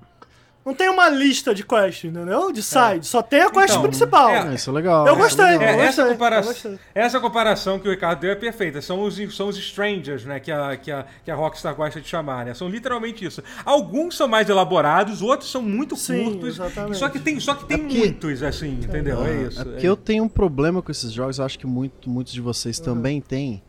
Não 0.66 0.74
tem 0.76 0.90
uma 0.90 1.10
lista 1.10 1.54
de 1.56 1.64
quests, 1.64 2.06
entendeu? 2.06 2.52
De 2.52 2.62
side. 2.64 3.06
Só 3.06 3.22
tem 3.22 3.42
a 3.42 3.50
quest 3.52 3.70
Então, 3.70 3.82
principal. 3.84 4.30
é, 4.30 4.40
Ah, 4.48 4.54
isso 4.54 4.70
é 4.70 4.74
legal. 4.74 5.06
Eu 5.08 5.14
é 5.16 5.22
legal. 5.22 5.62
É, 5.62 5.70
essa, 5.72 5.86
gostei, 5.86 6.04
eu 6.06 6.10
comparação, 6.10 6.52
gostei. 6.54 6.80
essa 6.96 7.20
comparação 7.20 7.80
que 7.80 7.88
o 7.88 7.92
Ricardo 7.92 8.20
deu 8.20 8.32
é 8.32 8.36
perfeita. 8.36 8.82
São 8.82 9.02
os, 9.04 9.16
são 9.36 9.48
os 9.48 9.58
strangers, 9.58 10.26
né? 10.26 10.40
Que 10.40 10.52
a, 10.52 10.76
que, 10.78 10.92
a, 10.92 11.06
que 11.24 11.30
a 11.32 11.36
Rockstar 11.36 11.76
gosta 11.76 12.02
de 12.02 12.08
chamar, 12.08 12.46
né? 12.46 12.54
São 12.56 12.68
literalmente 12.68 13.24
isso. 13.26 13.44
Alguns 13.64 14.18
são 14.18 14.28
mais 14.28 14.50
elaborados, 14.50 15.22
outros 15.22 15.52
são 15.52 15.62
muito 15.64 15.96
Sim, 15.96 16.24
curtos. 16.26 16.56
exatamente. 16.56 16.98
Só 16.98 17.10
que 17.10 17.20
tem, 17.20 17.40
só 17.40 17.54
que 17.56 17.66
tem 17.66 17.78
porque- 17.78 17.98
muitos, 17.98 18.42
assim, 18.44 18.70
entendeu? 18.84 19.24
É 19.26 19.34
isso. 19.44 19.62
É 19.62 19.66
porque 19.66 19.88
eu 19.88 19.96
tenho 19.96 20.24
um 20.24 20.30
problema 20.30 20.82
com 20.82 20.92
esses 20.92 21.12
jogos, 21.12 21.38
eu 21.40 21.46
acho 21.46 21.58
que 21.60 21.66
muito, 21.68 22.10
muitos 22.10 22.34
de 22.34 22.42
vocês 22.42 22.80
também 22.80 23.20
têm, 23.22 23.64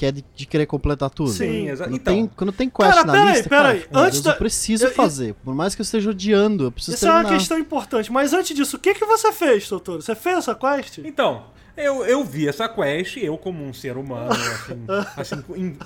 que 0.00 0.06
é 0.06 0.10
de, 0.12 0.24
de 0.34 0.46
querer 0.46 0.64
completar 0.64 1.10
tudo. 1.10 1.28
Sim, 1.30 1.68
exa- 1.68 1.84
Quando, 1.84 1.94
então, 1.94 2.14
tem, 2.14 2.26
quando 2.34 2.52
tem 2.52 2.70
quest 2.70 2.90
Cara, 2.90 3.04
na 3.04 3.12
peraí, 3.12 3.32
lista, 3.34 3.48
peraí. 3.50 3.80
cara, 3.80 4.00
Antes 4.06 4.12
Deus, 4.12 4.24
da- 4.24 4.30
eu 4.32 4.36
preciso 4.38 4.86
eu- 4.86 4.90
fazer. 4.94 5.34
Por 5.44 5.54
mais 5.54 5.74
que 5.74 5.82
eu 5.82 5.84
esteja 5.84 6.08
odiando, 6.08 6.64
eu 6.64 6.72
preciso 6.72 6.96
Isso 6.96 7.04
é 7.06 7.10
uma 7.10 7.16
terminar. 7.18 7.38
questão 7.38 7.58
importante. 7.58 8.10
Mas 8.10 8.32
antes 8.32 8.56
disso, 8.56 8.78
o 8.78 8.80
que, 8.80 8.94
que 8.94 9.04
você 9.04 9.30
fez, 9.30 9.68
Totoro? 9.68 10.00
Você 10.00 10.14
fez 10.14 10.38
essa 10.38 10.54
quest? 10.54 10.98
Então, 11.04 11.44
eu, 11.84 12.04
eu 12.04 12.24
vi 12.24 12.48
essa 12.48 12.68
quest, 12.68 13.16
eu 13.16 13.36
como 13.38 13.64
um 13.64 13.72
ser 13.72 13.96
humano, 13.96 14.30
assim, 14.32 14.84
assim 15.16 15.44
em- 15.56 15.76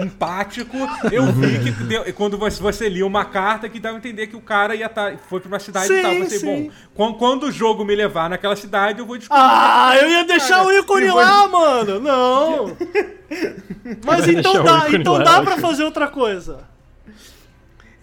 em- 0.00 0.04
empático, 0.04 0.76
eu 1.10 1.26
vi 1.32 1.58
que 1.64 1.70
deu- 1.84 2.12
quando 2.14 2.36
você, 2.38 2.62
você 2.62 2.88
lia 2.88 3.06
uma 3.06 3.24
carta 3.24 3.68
que 3.68 3.80
dava 3.80 3.96
a 3.96 3.98
entender 3.98 4.26
que 4.26 4.36
o 4.36 4.40
cara 4.40 4.74
ia 4.74 4.88
tá, 4.88 5.16
foi 5.28 5.40
pra 5.40 5.48
uma 5.48 5.58
cidade 5.58 5.86
Sim, 5.88 5.98
e 5.98 6.02
tal. 6.02 6.12
Eu 6.12 6.20
pensei, 6.22 6.38
sim. 6.38 6.46
bom, 6.46 6.70
quando, 6.94 7.14
quando 7.18 7.42
o 7.44 7.52
jogo 7.52 7.84
me 7.84 7.94
levar 7.94 8.28
naquela 8.30 8.56
cidade, 8.56 8.98
eu 9.00 9.06
vou 9.06 9.16
descobrir. 9.18 9.42
Ah, 9.42 9.96
eu 10.00 10.08
ia 10.10 10.24
deixar 10.24 10.56
Cara, 10.58 10.66
o 10.68 10.72
ícone 10.72 11.06
eu 11.06 11.12
vou- 11.12 11.20
lá, 11.22 11.48
mano. 11.48 12.00
Não. 12.00 12.76
Mas 14.04 14.28
então 14.28 14.62
dá, 14.62 14.86
então 14.90 15.14
lá, 15.14 15.24
dá 15.24 15.42
pra 15.42 15.56
fazer 15.58 15.84
outra 15.84 16.06
coisa. 16.08 16.70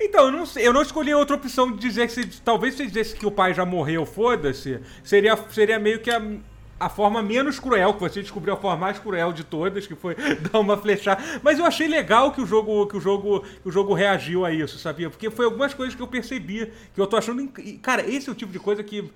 Então, 0.02 0.28
eu 0.28 0.32
não, 0.32 0.46
sei, 0.46 0.66
eu 0.66 0.72
não 0.72 0.82
escolhi 0.82 1.14
outra 1.14 1.36
opção 1.36 1.72
de 1.74 1.78
dizer 1.80 2.08
que 2.08 2.14
se, 2.14 2.26
talvez 2.41 2.74
se 2.76 2.88
dissesse 2.88 3.16
que 3.16 3.26
o 3.26 3.32
pai 3.32 3.54
já 3.54 3.66
morreu, 3.66 4.06
foda-se, 4.06 4.80
seria, 5.04 5.38
seria 5.52 5.78
meio 5.78 6.00
que 6.00 6.10
a, 6.10 6.22
a 6.80 6.89
forma 6.89 7.22
menos 7.22 7.60
cruel, 7.60 7.93
que 7.93 7.99
você 7.99 8.22
descobriu 8.22 8.53
a 8.53 8.57
forma 8.57 8.77
mais 8.77 8.97
cruel 8.97 9.34
de 9.34 9.43
todas, 9.43 9.85
que 9.85 9.95
foi 9.95 10.15
dar 10.51 10.60
uma 10.60 10.77
flechada. 10.77 11.22
Mas 11.43 11.60
eu 11.60 11.65
achei 11.65 11.88
legal 11.88 12.31
que 12.31 12.41
o 12.41 12.45
jogo, 12.45 12.88
que 12.88 12.97
o 12.97 13.01
jogo, 13.01 13.41
que 13.41 13.68
o 13.68 13.72
jogo 13.72 13.93
reagiu 13.93 14.45
a 14.45 14.51
isso, 14.51 14.80
sabia? 14.80 15.10
Porque 15.10 15.30
foi 15.30 15.45
algumas 15.45 15.73
coisas 15.73 15.95
que 15.95 16.01
eu 16.01 16.07
percebi, 16.07 16.72
que 16.93 17.01
eu 17.01 17.07
tô 17.07 17.18
achando. 17.18 17.47
Cara, 17.81 18.07
esse 18.10 18.30
é 18.30 18.31
o 18.31 18.35
tipo 18.35 18.51
de 18.51 18.60
coisa 18.60 18.84
que. 18.84 19.11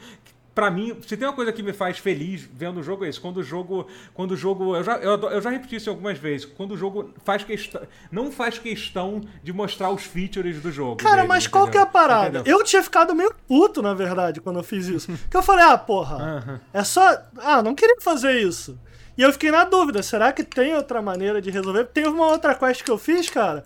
Pra 0.54 0.70
mim, 0.70 0.96
se 1.08 1.18
tem 1.18 1.28
uma 1.28 1.34
coisa 1.34 1.52
que 1.52 1.64
me 1.64 1.74
faz 1.74 1.98
feliz 1.98 2.48
vendo 2.54 2.80
o 2.80 2.84
jogo 2.84 3.06
é 3.06 3.10
isso. 3.10 3.20
Quando 3.20 3.38
o 3.38 3.44
jogo. 3.44 3.88
Quando 4.14 4.32
o 4.32 4.38
jogo. 4.38 4.76
Eu 4.76 4.84
já, 4.84 4.98
eu, 4.98 5.20
eu 5.30 5.42
já 5.42 5.50
repeti 5.50 5.78
isso 5.78 5.90
algumas 5.90 6.18
vezes. 6.20 6.46
Quando 6.46 6.74
o 6.74 6.78
jogo 6.78 7.12
faz 7.26 7.44
questão. 7.44 7.82
Não 8.12 8.32
faz 8.32 8.60
questão 8.60 9.22
de 9.42 9.52
mostrar 9.52 9.90
os 9.90 10.04
features 10.04 10.62
do 10.62 10.72
jogo. 10.72 10.98
Cara, 10.98 11.18
dele, 11.18 11.28
mas 11.28 11.48
qual 11.48 11.68
que 11.68 11.78
é 11.78 11.80
a 11.80 11.84
entendeu? 11.84 12.02
parada? 12.02 12.40
Entendeu? 12.40 12.60
Eu 12.60 12.64
tinha 12.64 12.84
ficado 12.84 13.16
meio 13.16 13.34
puto, 13.48 13.82
na 13.82 13.96
verdade, 13.96 14.42
quando 14.42 14.60
eu 14.60 14.64
fiz 14.64 14.88
isso. 14.88 15.08
Porque 15.12 15.38
eu 15.38 15.44
falei, 15.44 15.66
ah, 15.66 15.78
porra, 15.78 16.62
é 16.72 16.84
só. 16.84 17.20
Ah, 17.38 17.64
não 17.64 17.74
queria 17.74 18.00
fazer 18.00 18.40
isso. 18.40 18.80
E 19.18 19.22
eu 19.22 19.32
fiquei 19.32 19.52
na 19.52 19.64
dúvida, 19.64 20.02
será 20.02 20.32
que 20.32 20.44
tem 20.44 20.76
outra 20.76 21.02
maneira 21.02 21.42
de 21.42 21.52
resolver? 21.52 21.86
Tem 21.86 22.08
uma 22.08 22.28
outra 22.28 22.56
quest 22.56 22.84
que 22.84 22.90
eu 22.90 22.98
fiz, 22.98 23.30
cara, 23.30 23.64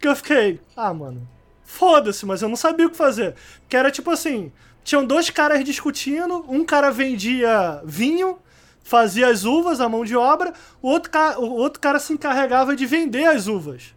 que 0.00 0.08
eu 0.08 0.16
fiquei, 0.16 0.60
ah, 0.76 0.92
mano, 0.92 1.28
foda-se, 1.62 2.26
mas 2.26 2.42
eu 2.42 2.48
não 2.48 2.56
sabia 2.56 2.86
o 2.86 2.90
que 2.90 2.96
fazer. 2.96 3.34
Que 3.68 3.76
era 3.76 3.90
tipo 3.90 4.10
assim: 4.10 4.52
tinham 4.88 5.04
dois 5.04 5.28
caras 5.28 5.62
discutindo, 5.62 6.46
um 6.48 6.64
cara 6.64 6.90
vendia 6.90 7.82
vinho, 7.84 8.38
fazia 8.82 9.28
as 9.28 9.44
uvas, 9.44 9.82
a 9.82 9.88
mão 9.88 10.02
de 10.02 10.16
obra, 10.16 10.54
o 10.80 10.88
outro, 10.88 11.10
o 11.36 11.56
outro 11.56 11.78
cara 11.78 11.98
se 11.98 12.14
encarregava 12.14 12.74
de 12.74 12.86
vender 12.86 13.26
as 13.26 13.48
uvas. 13.48 13.94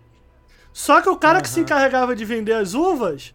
Só 0.73 0.99
que 0.99 1.07
o 1.07 1.15
cara 1.15 1.39
que 1.39 1.47
se 1.47 1.61
encarregava 1.61 2.13
de 2.13 2.25
vender 2.25 2.51
as 2.51 2.73
uvas, 2.73 3.33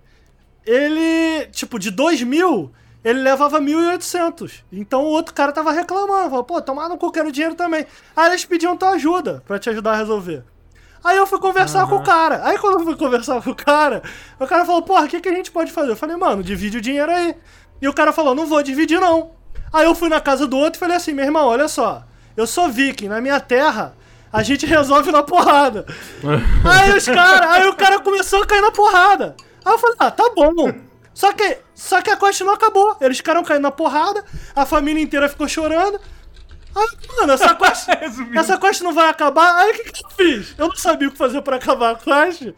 ele, 0.66 1.46
tipo, 1.46 1.78
de 1.78 1.90
2 1.90 2.24
mil, 2.24 2.70
ele 3.02 3.20
levava 3.22 3.58
1.800. 3.58 4.62
Então 4.70 5.04
o 5.04 5.08
outro 5.08 5.32
cara 5.32 5.50
tava 5.50 5.72
reclamando, 5.72 6.28
falou, 6.28 6.44
pô, 6.44 6.60
tomar 6.60 6.90
no 6.90 6.98
cu, 6.98 7.10
quero 7.10 7.32
dinheiro 7.32 7.54
também. 7.54 7.86
Aí 8.14 8.26
eles 8.26 8.44
pediam 8.44 8.76
tua 8.76 8.90
ajuda 8.90 9.42
pra 9.46 9.58
te 9.58 9.70
ajudar 9.70 9.92
a 9.92 9.96
resolver. 9.96 10.44
Aí 11.06 11.16
eu 11.18 11.26
fui 11.26 11.38
conversar 11.38 11.86
com 11.86 11.94
o 11.94 12.02
cara. 12.02 12.40
Aí 12.42 12.58
quando 12.58 12.80
eu 12.80 12.84
fui 12.84 12.96
conversar 12.96 13.40
com 13.40 13.50
o 13.50 13.54
cara, 13.54 14.02
o 14.40 14.46
cara 14.46 14.64
falou, 14.64 14.82
porra, 14.82 15.04
o 15.04 15.08
que, 15.08 15.20
que 15.20 15.28
a 15.28 15.32
gente 15.32 15.52
pode 15.52 15.70
fazer? 15.70 15.92
Eu 15.92 15.96
falei, 15.96 16.16
mano, 16.16 16.42
divide 16.42 16.78
o 16.78 16.80
dinheiro 16.80 17.12
aí. 17.12 17.36
E 17.80 17.86
o 17.86 17.94
cara 17.94 18.12
falou, 18.12 18.34
não 18.34 18.44
vou 18.44 18.60
dividir 18.60 18.98
não. 18.98 19.30
Aí 19.72 19.86
eu 19.86 19.94
fui 19.94 20.08
na 20.08 20.20
casa 20.20 20.48
do 20.48 20.56
outro 20.56 20.78
e 20.78 20.80
falei 20.80 20.96
assim, 20.96 21.12
meu 21.12 21.24
irmão, 21.24 21.46
olha 21.46 21.68
só, 21.68 22.02
eu 22.36 22.44
sou 22.44 22.68
viking, 22.68 23.06
na 23.06 23.20
minha 23.20 23.38
terra 23.38 23.94
a 24.32 24.42
gente 24.42 24.66
resolve 24.66 25.12
na 25.12 25.22
porrada. 25.22 25.86
aí 26.64 26.96
os 26.96 27.06
cara, 27.06 27.52
aí 27.52 27.68
o 27.68 27.76
cara 27.76 28.00
começou 28.00 28.42
a 28.42 28.46
cair 28.46 28.60
na 28.60 28.72
porrada. 28.72 29.36
Aí 29.64 29.72
eu 29.72 29.78
falei, 29.78 29.96
ah, 30.00 30.10
tá 30.10 30.28
bom. 30.34 30.72
Só 31.14 31.32
que, 31.32 31.58
só 31.72 32.02
que 32.02 32.10
a 32.10 32.16
quest 32.16 32.40
não 32.40 32.52
acabou. 32.52 32.96
Eles 33.00 33.18
ficaram 33.18 33.44
caindo 33.44 33.62
na 33.62 33.70
porrada, 33.70 34.24
a 34.56 34.66
família 34.66 35.00
inteira 35.00 35.28
ficou 35.28 35.46
chorando. 35.46 36.00
Aí, 36.76 37.16
mano, 37.16 37.32
essa 37.32 37.54
quest, 37.54 37.88
essa 38.36 38.58
quest 38.58 38.82
não 38.82 38.92
vai 38.92 39.08
acabar. 39.08 39.56
Aí 39.56 39.70
o 39.70 39.74
que, 39.74 39.92
que 39.92 40.04
eu 40.04 40.10
fiz? 40.10 40.54
Eu 40.58 40.68
não 40.68 40.76
sabia 40.76 41.08
o 41.08 41.10
que 41.10 41.16
fazer 41.16 41.40
pra 41.40 41.56
acabar 41.56 41.92
a 41.92 41.94
quest. 41.94 42.52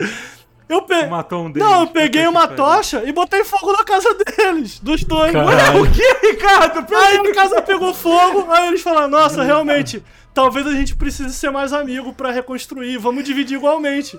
Eu 0.68 0.82
pe... 0.82 1.06
Matou 1.06 1.46
um 1.46 1.50
deles. 1.50 1.66
Não, 1.66 1.80
eu 1.80 1.86
peguei 1.86 2.26
Puta 2.26 2.38
uma 2.38 2.48
tocha 2.48 3.02
e 3.06 3.12
botei 3.12 3.42
fogo 3.42 3.72
na 3.72 3.84
casa 3.84 4.14
deles, 4.14 4.78
dos 4.80 5.02
dois. 5.02 5.32
Caralho. 5.32 5.82
O 5.82 5.90
que, 5.90 6.26
Ricardo? 6.26 6.94
Aí 6.94 7.16
a 7.16 7.34
casa 7.34 7.62
pegou 7.62 7.94
fogo, 7.94 8.50
aí 8.50 8.68
eles 8.68 8.82
falaram, 8.82 9.08
nossa, 9.08 9.42
realmente, 9.42 10.02
talvez 10.38 10.64
a 10.68 10.70
gente 10.70 10.94
precise 10.94 11.34
ser 11.34 11.50
mais 11.50 11.72
amigo 11.72 12.12
pra 12.12 12.30
reconstruir, 12.30 12.96
vamos 12.96 13.24
dividir 13.24 13.56
igualmente. 13.56 14.16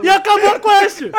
E 0.00 0.08
acabou 0.08 0.50
a 0.54 0.60
quest. 0.60 1.00
E 1.00 1.10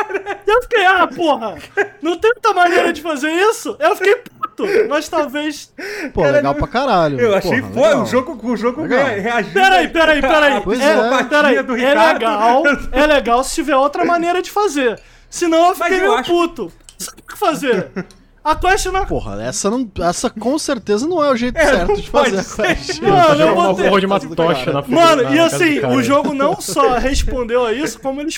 eu 0.50 0.62
fiquei, 0.62 0.86
ah, 0.86 1.06
porra, 1.06 1.56
não 2.02 2.18
tem 2.18 2.32
outra 2.34 2.54
maneira 2.54 2.94
de 2.94 3.02
fazer 3.02 3.30
isso? 3.30 3.76
Eu 3.78 3.98
fiquei 3.98 4.16
puto. 4.16 4.64
mas 4.88 5.10
talvez. 5.10 5.74
Pô, 6.14 6.22
Cara, 6.22 6.38
legal 6.38 6.56
pra 6.56 6.68
caralho. 6.68 7.20
Eu 7.20 7.36
achei 7.36 7.62
Porra, 7.62 7.88
legal. 7.88 8.04
o 8.04 8.06
jogo, 8.06 8.40
o 8.42 8.56
jogo 8.56 8.86
reagiu. 8.86 9.52
Peraí, 9.54 9.88
peraí, 9.90 10.22
peraí. 10.22 10.62
Pois 10.64 10.80
é, 10.80 10.94
psicopatia 10.96 11.28
peraí. 11.30 11.64
do 11.64 11.76
É 11.76 11.94
legal, 12.14 12.64
é 12.94 13.06
legal 13.06 13.44
se 13.44 13.56
tiver 13.56 13.76
outra 13.76 14.06
maneira 14.06 14.42
de 14.42 14.50
fazer. 14.50 14.98
Senão 15.30 15.68
eu 15.70 15.76
fiquei 15.76 16.00
meio 16.00 16.14
acho- 16.14 16.32
puto. 16.32 16.72
Sabe 16.98 17.22
o 17.22 17.32
que 17.34 17.38
fazer? 17.38 17.90
A 18.44 18.56
quest 18.56 18.86
não. 18.88 19.06
Porra, 19.06 19.42
essa, 19.44 19.70
não, 19.70 19.90
essa 20.00 20.30
com 20.30 20.58
certeza 20.58 21.08
não 21.08 21.24
é 21.24 21.30
o 21.30 21.36
jeito 21.36 21.58
É, 21.58 21.66
não 21.66 21.88
certo 21.88 22.02
de 22.02 22.10
pode 22.10 22.32
fazer 22.32 22.40
a 22.40 22.44
ser. 22.44 22.76
quest. 22.76 23.02
Mano, 23.02 23.42
eu 23.42 23.54
uma 23.54 23.76
porra 23.76 24.00
de 24.00 24.06
uma 24.06 24.20
tocha 24.20 24.72
na 24.74 24.82
Mano, 24.82 25.24
na 25.24 25.36
e 25.36 25.40
assim, 25.40 25.80
o 25.86 26.02
jogo 26.02 26.34
não 26.34 26.60
só 26.62 26.98
respondeu 26.98 27.66
a 27.66 27.74
isso, 27.74 28.00
como 28.00 28.22
ele 28.22 28.30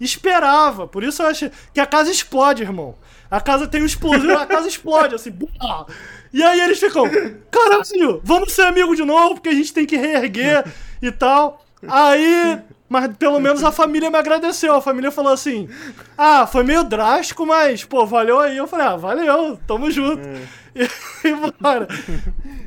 esperava. 0.00 0.86
Por 0.86 1.04
isso 1.04 1.22
eu 1.22 1.26
acho 1.26 1.50
que 1.72 1.80
a 1.80 1.86
casa 1.86 2.10
explode, 2.10 2.62
irmão. 2.62 2.96
A 3.30 3.40
casa 3.40 3.66
tem 3.66 3.82
um 3.82 3.86
explosivo, 3.86 4.36
a 4.36 4.46
casa 4.46 4.68
explode, 4.68 5.14
assim. 5.14 5.30
buá. 5.30 5.86
E 6.32 6.42
aí 6.42 6.60
eles 6.60 6.78
ficam, 6.78 7.04
caralho, 7.50 8.20
vamos 8.24 8.52
ser 8.52 8.62
amigos 8.62 8.96
de 8.96 9.04
novo, 9.04 9.34
porque 9.34 9.48
a 9.48 9.54
gente 9.54 9.72
tem 9.72 9.86
que 9.86 9.96
reerguer 9.96 10.64
e 11.00 11.10
tal. 11.12 11.64
Aí, 11.86 12.58
mas 12.94 13.16
pelo 13.16 13.40
menos 13.40 13.62
a 13.64 13.72
família 13.72 14.10
me 14.10 14.16
agradeceu. 14.16 14.74
A 14.74 14.80
família 14.80 15.10
falou 15.10 15.32
assim: 15.32 15.68
Ah, 16.16 16.46
foi 16.46 16.62
meio 16.62 16.84
drástico, 16.84 17.44
mas, 17.44 17.84
pô, 17.84 18.06
valeu 18.06 18.38
aí. 18.40 18.56
Eu 18.56 18.66
falei: 18.68 18.86
Ah, 18.86 18.96
valeu, 18.96 19.58
tamo 19.66 19.90
junto. 19.90 20.22
E, 20.76 21.28
e 21.28 21.52
bora. 21.60 21.86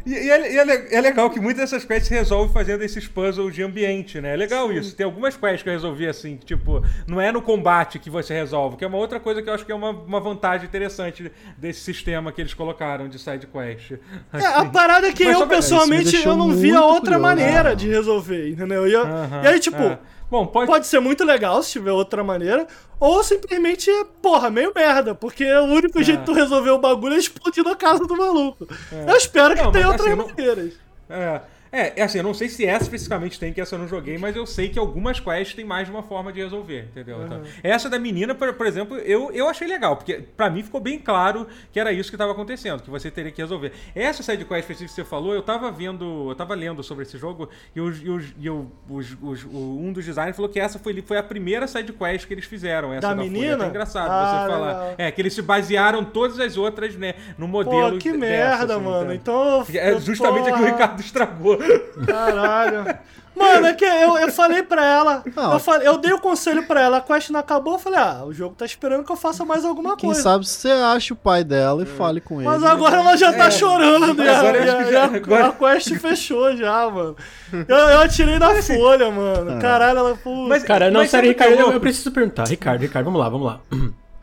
E, 0.05 0.11
e 0.13 0.29
é, 0.31 0.53
e 0.53 0.57
é 0.57 0.63
le- 0.63 0.87
é 0.95 1.01
legal 1.01 1.29
que 1.29 1.41
muitas 1.41 1.69
dessas 1.69 1.83
quests 1.83 2.07
se 2.07 2.13
resolvem 2.13 2.53
fazendo 2.53 2.81
esses 2.81 3.05
puzzles 3.05 3.53
de 3.53 3.61
ambiente, 3.61 4.21
né? 4.21 4.33
É 4.33 4.37
legal 4.37 4.71
isso. 4.71 4.95
Tem 4.95 5.05
algumas 5.05 5.35
quests 5.35 5.61
que 5.61 5.67
eu 5.67 5.73
resolvi 5.73 6.07
assim, 6.07 6.37
que, 6.37 6.45
tipo, 6.45 6.81
não 7.05 7.19
é 7.19 7.33
no 7.33 7.41
combate 7.41 7.99
que 7.99 8.09
você 8.09 8.33
resolve, 8.33 8.77
que 8.77 8.85
é 8.85 8.87
uma 8.87 8.97
outra 8.97 9.19
coisa 9.19 9.41
que 9.41 9.49
eu 9.49 9.53
acho 9.53 9.65
que 9.65 9.73
é 9.73 9.75
uma, 9.75 9.89
uma 9.89 10.21
vantagem 10.21 10.65
interessante 10.67 11.29
desse 11.57 11.81
sistema 11.81 12.31
que 12.31 12.39
eles 12.39 12.53
colocaram 12.53 13.09
de 13.09 13.19
side 13.19 13.45
quest. 13.45 13.91
É, 14.31 14.45
a 14.45 14.63
parada 14.63 15.09
é 15.09 15.11
que 15.11 15.25
Mas 15.25 15.41
eu, 15.41 15.45
pessoalmente, 15.45 16.15
eu 16.25 16.37
não 16.37 16.53
via 16.55 16.79
outra 16.79 17.17
curioso. 17.17 17.21
maneira 17.21 17.71
Ah. 17.71 17.75
de 17.75 17.89
resolver, 17.89 18.49
entendeu? 18.51 18.87
E, 18.87 18.93
eu- 18.93 19.05
Aham, 19.05 19.41
e 19.43 19.47
aí, 19.49 19.59
tipo, 19.59 19.83
é. 19.83 19.99
Bom, 20.29 20.45
pode, 20.45 20.67
pode 20.67 20.87
ser 20.87 20.99
muito 20.99 21.23
legal 21.23 21.63
se 21.63 21.71
tiver 21.71 21.91
outra 21.91 22.21
maneira, 22.23 22.67
ou 22.99 23.23
simplesmente, 23.23 23.89
porra, 24.21 24.49
meio 24.49 24.73
merda, 24.75 25.15
porque 25.15 25.45
o 25.49 25.65
único 25.65 26.03
jeito 26.03 26.19
de 26.19 26.25
tu 26.25 26.33
resolver 26.33 26.71
o 26.71 26.79
bagulho 26.79 27.15
é 27.15 27.17
explodir 27.17 27.63
na 27.63 27.75
casa 27.75 28.05
do 28.05 28.15
maluco. 28.17 28.67
Eu 29.07 29.15
espero 29.15 29.55
que 29.55 29.61
Não, 29.63 29.71
tenha 29.71 29.87
outras 29.87 30.01
assim, 30.07 30.11
eu 30.11 30.17
não- 30.17 30.27
maneiras. 30.27 30.73
É, 31.09 31.41
é, 31.71 31.99
é 31.99 32.03
assim, 32.03 32.17
eu 32.19 32.23
não 32.23 32.33
sei 32.33 32.49
se 32.49 32.65
essa 32.65 32.83
especificamente 32.83 33.39
tem, 33.39 33.51
que 33.53 33.59
essa 33.61 33.75
eu 33.75 33.79
não 33.79 33.87
joguei, 33.87 34.17
mas 34.17 34.35
eu 34.35 34.45
sei 34.45 34.69
que 34.69 34.77
algumas 34.79 35.19
quests 35.19 35.53
tem 35.55 35.65
mais 35.65 35.87
de 35.87 35.91
uma 35.93 36.03
forma 36.03 36.31
de 36.31 36.39
resolver, 36.41 36.87
entendeu? 36.91 37.23
Então, 37.25 37.41
essa 37.63 37.89
da 37.89 37.99
menina, 37.99 38.33
por, 38.35 38.53
por 38.53 38.65
exemplo, 38.65 38.97
eu, 38.97 39.31
eu 39.31 39.47
achei 39.47 39.67
legal, 39.67 39.95
porque 39.97 40.23
pra 40.35 40.49
mim 40.49 40.63
ficou 40.63 40.79
bem 40.79 40.97
claro 40.99 41.47
que 41.71 41.79
era 41.79 41.91
isso 41.91 42.09
que 42.11 42.17
tava 42.17 42.31
acontecendo, 42.31 42.81
que 42.81 42.89
você 42.89 43.09
teria 43.11 43.31
que 43.31 43.41
resolver. 43.41 43.71
Essa 43.95 44.23
side 44.23 44.45
quest 44.45 44.61
específica 44.61 44.87
que 44.89 44.93
você 44.95 45.03
falou, 45.03 45.33
eu 45.33 45.41
tava 45.41 45.71
vendo, 45.71 46.29
eu 46.29 46.35
tava 46.35 46.53
lendo 46.55 46.81
sobre 46.83 47.03
esse 47.03 47.17
jogo, 47.17 47.49
e, 47.75 47.81
os, 47.81 48.01
e, 48.01 48.09
os, 48.09 48.25
e 48.39 48.49
o- 48.49 48.71
os- 48.89 49.17
os- 49.21 49.43
o- 49.45 49.79
um 49.81 49.91
dos 49.93 50.05
designers 50.05 50.35
falou 50.35 50.49
que 50.49 50.59
essa 50.59 50.79
foi, 50.79 51.01
foi 51.01 51.17
a 51.17 51.23
primeira 51.23 51.67
side 51.67 51.91
quest 51.93 52.25
que 52.27 52.33
eles 52.33 52.45
fizeram, 52.45 52.91
essa 52.93 53.01
Da 53.01 53.13
da, 53.13 53.15
Folha. 53.21 53.29
menina? 53.31 53.65
É 53.65 53.67
engraçado 53.67 54.09
Ah, 54.11 54.41
você 54.45 54.51
falar. 54.51 54.67
legal. 54.79 54.95
É, 54.97 55.11
que 55.11 55.21
eles 55.21 55.33
se 55.33 55.41
basearam 55.41 56.03
todas 56.03 56.39
as 56.39 56.57
outras, 56.57 56.95
né, 56.95 57.13
no 57.37 57.47
modelo 57.47 57.93
Pô, 57.93 57.97
que 57.97 58.11
dessa, 58.11 58.17
merda, 58.19 58.75
assim, 58.75 58.83
mano. 58.83 59.13
então. 59.13 59.63
Então. 59.67 59.75
É 59.81 59.99
justamente 59.99 60.47
aqui 60.49 60.53
o 60.53 60.57
porra. 60.63 60.71
Ricardo 60.71 60.99
estragou. 61.01 61.56
Caralho. 62.05 62.85
Mano, 63.37 63.67
é 63.67 63.73
que 63.75 63.85
eu, 63.85 64.17
eu 64.17 64.31
falei 64.31 64.63
pra 64.63 64.83
ela, 64.83 65.23
Não. 65.35 65.53
eu, 65.53 65.59
falei, 65.59 65.87
eu 65.87 65.95
dei 65.99 66.11
o 66.11 66.17
conselho 66.19 66.65
pra 66.65 66.81
ela, 66.81 66.97
a 66.97 67.01
quest 67.01 67.29
não 67.29 67.39
acabou, 67.39 67.73
eu 67.73 67.79
falei, 67.79 67.99
ah, 67.99 68.23
o 68.25 68.33
jogo 68.33 68.55
tá 68.55 68.65
esperando 68.65 69.03
que 69.03 69.11
eu 69.11 69.15
faça 69.15 69.45
mais 69.45 69.63
alguma 69.63 69.95
Quem 69.95 70.09
coisa. 70.09 70.23
sabe 70.23 70.47
você 70.47 70.69
acha 70.71 71.13
o 71.13 71.17
pai 71.17 71.43
dela 71.43 71.83
e 71.83 71.85
fale 71.85 72.19
com 72.19 72.41
ele. 72.41 72.49
Mas 72.49 72.63
agora 72.63 72.95
ela 72.97 73.15
já 73.15 73.31
tá 73.31 73.45
É. 73.45 73.51
chorando, 73.51 74.23
e 74.23 74.27
a, 74.27 74.39
Agora 74.39 74.65
já- 74.91 75.01
a- 75.03 75.05
agora- 75.05 75.47
a 75.49 75.51
quest 75.53 75.93
fechou 75.99 76.57
já, 76.57 76.89
mano. 76.89 77.15
Eu, 77.53 77.75
eu 77.77 77.99
atirei 77.99 78.39
na 78.39 78.59
folha, 78.59 79.11
mano. 79.11 79.61
Caralho, 79.61 79.99
ela, 79.99 80.15
pô, 80.17 80.33
Mas- 80.47 80.63
Cara, 80.63 80.89
não, 80.89 81.01
Mas 81.01 81.11
sério, 81.11 81.27
sabe 81.29 81.35
o 81.35 81.37
que 81.37 81.43
é 81.43 81.47
Ricardo, 81.49 81.69
eu, 81.69 81.73
eu 81.75 81.79
preciso 81.79 82.11
perguntar. 82.11 82.47
Ricardo, 82.47 82.81
Ricardo, 82.81 83.05
vamos 83.05 83.19
lá, 83.19 83.29
vamos 83.29 83.45
lá. 83.45 83.59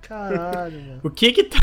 caralho, 0.02 0.80
mano. 0.80 1.00
O 1.04 1.10
que 1.10 1.30
que 1.30 1.44
tá... 1.44 1.58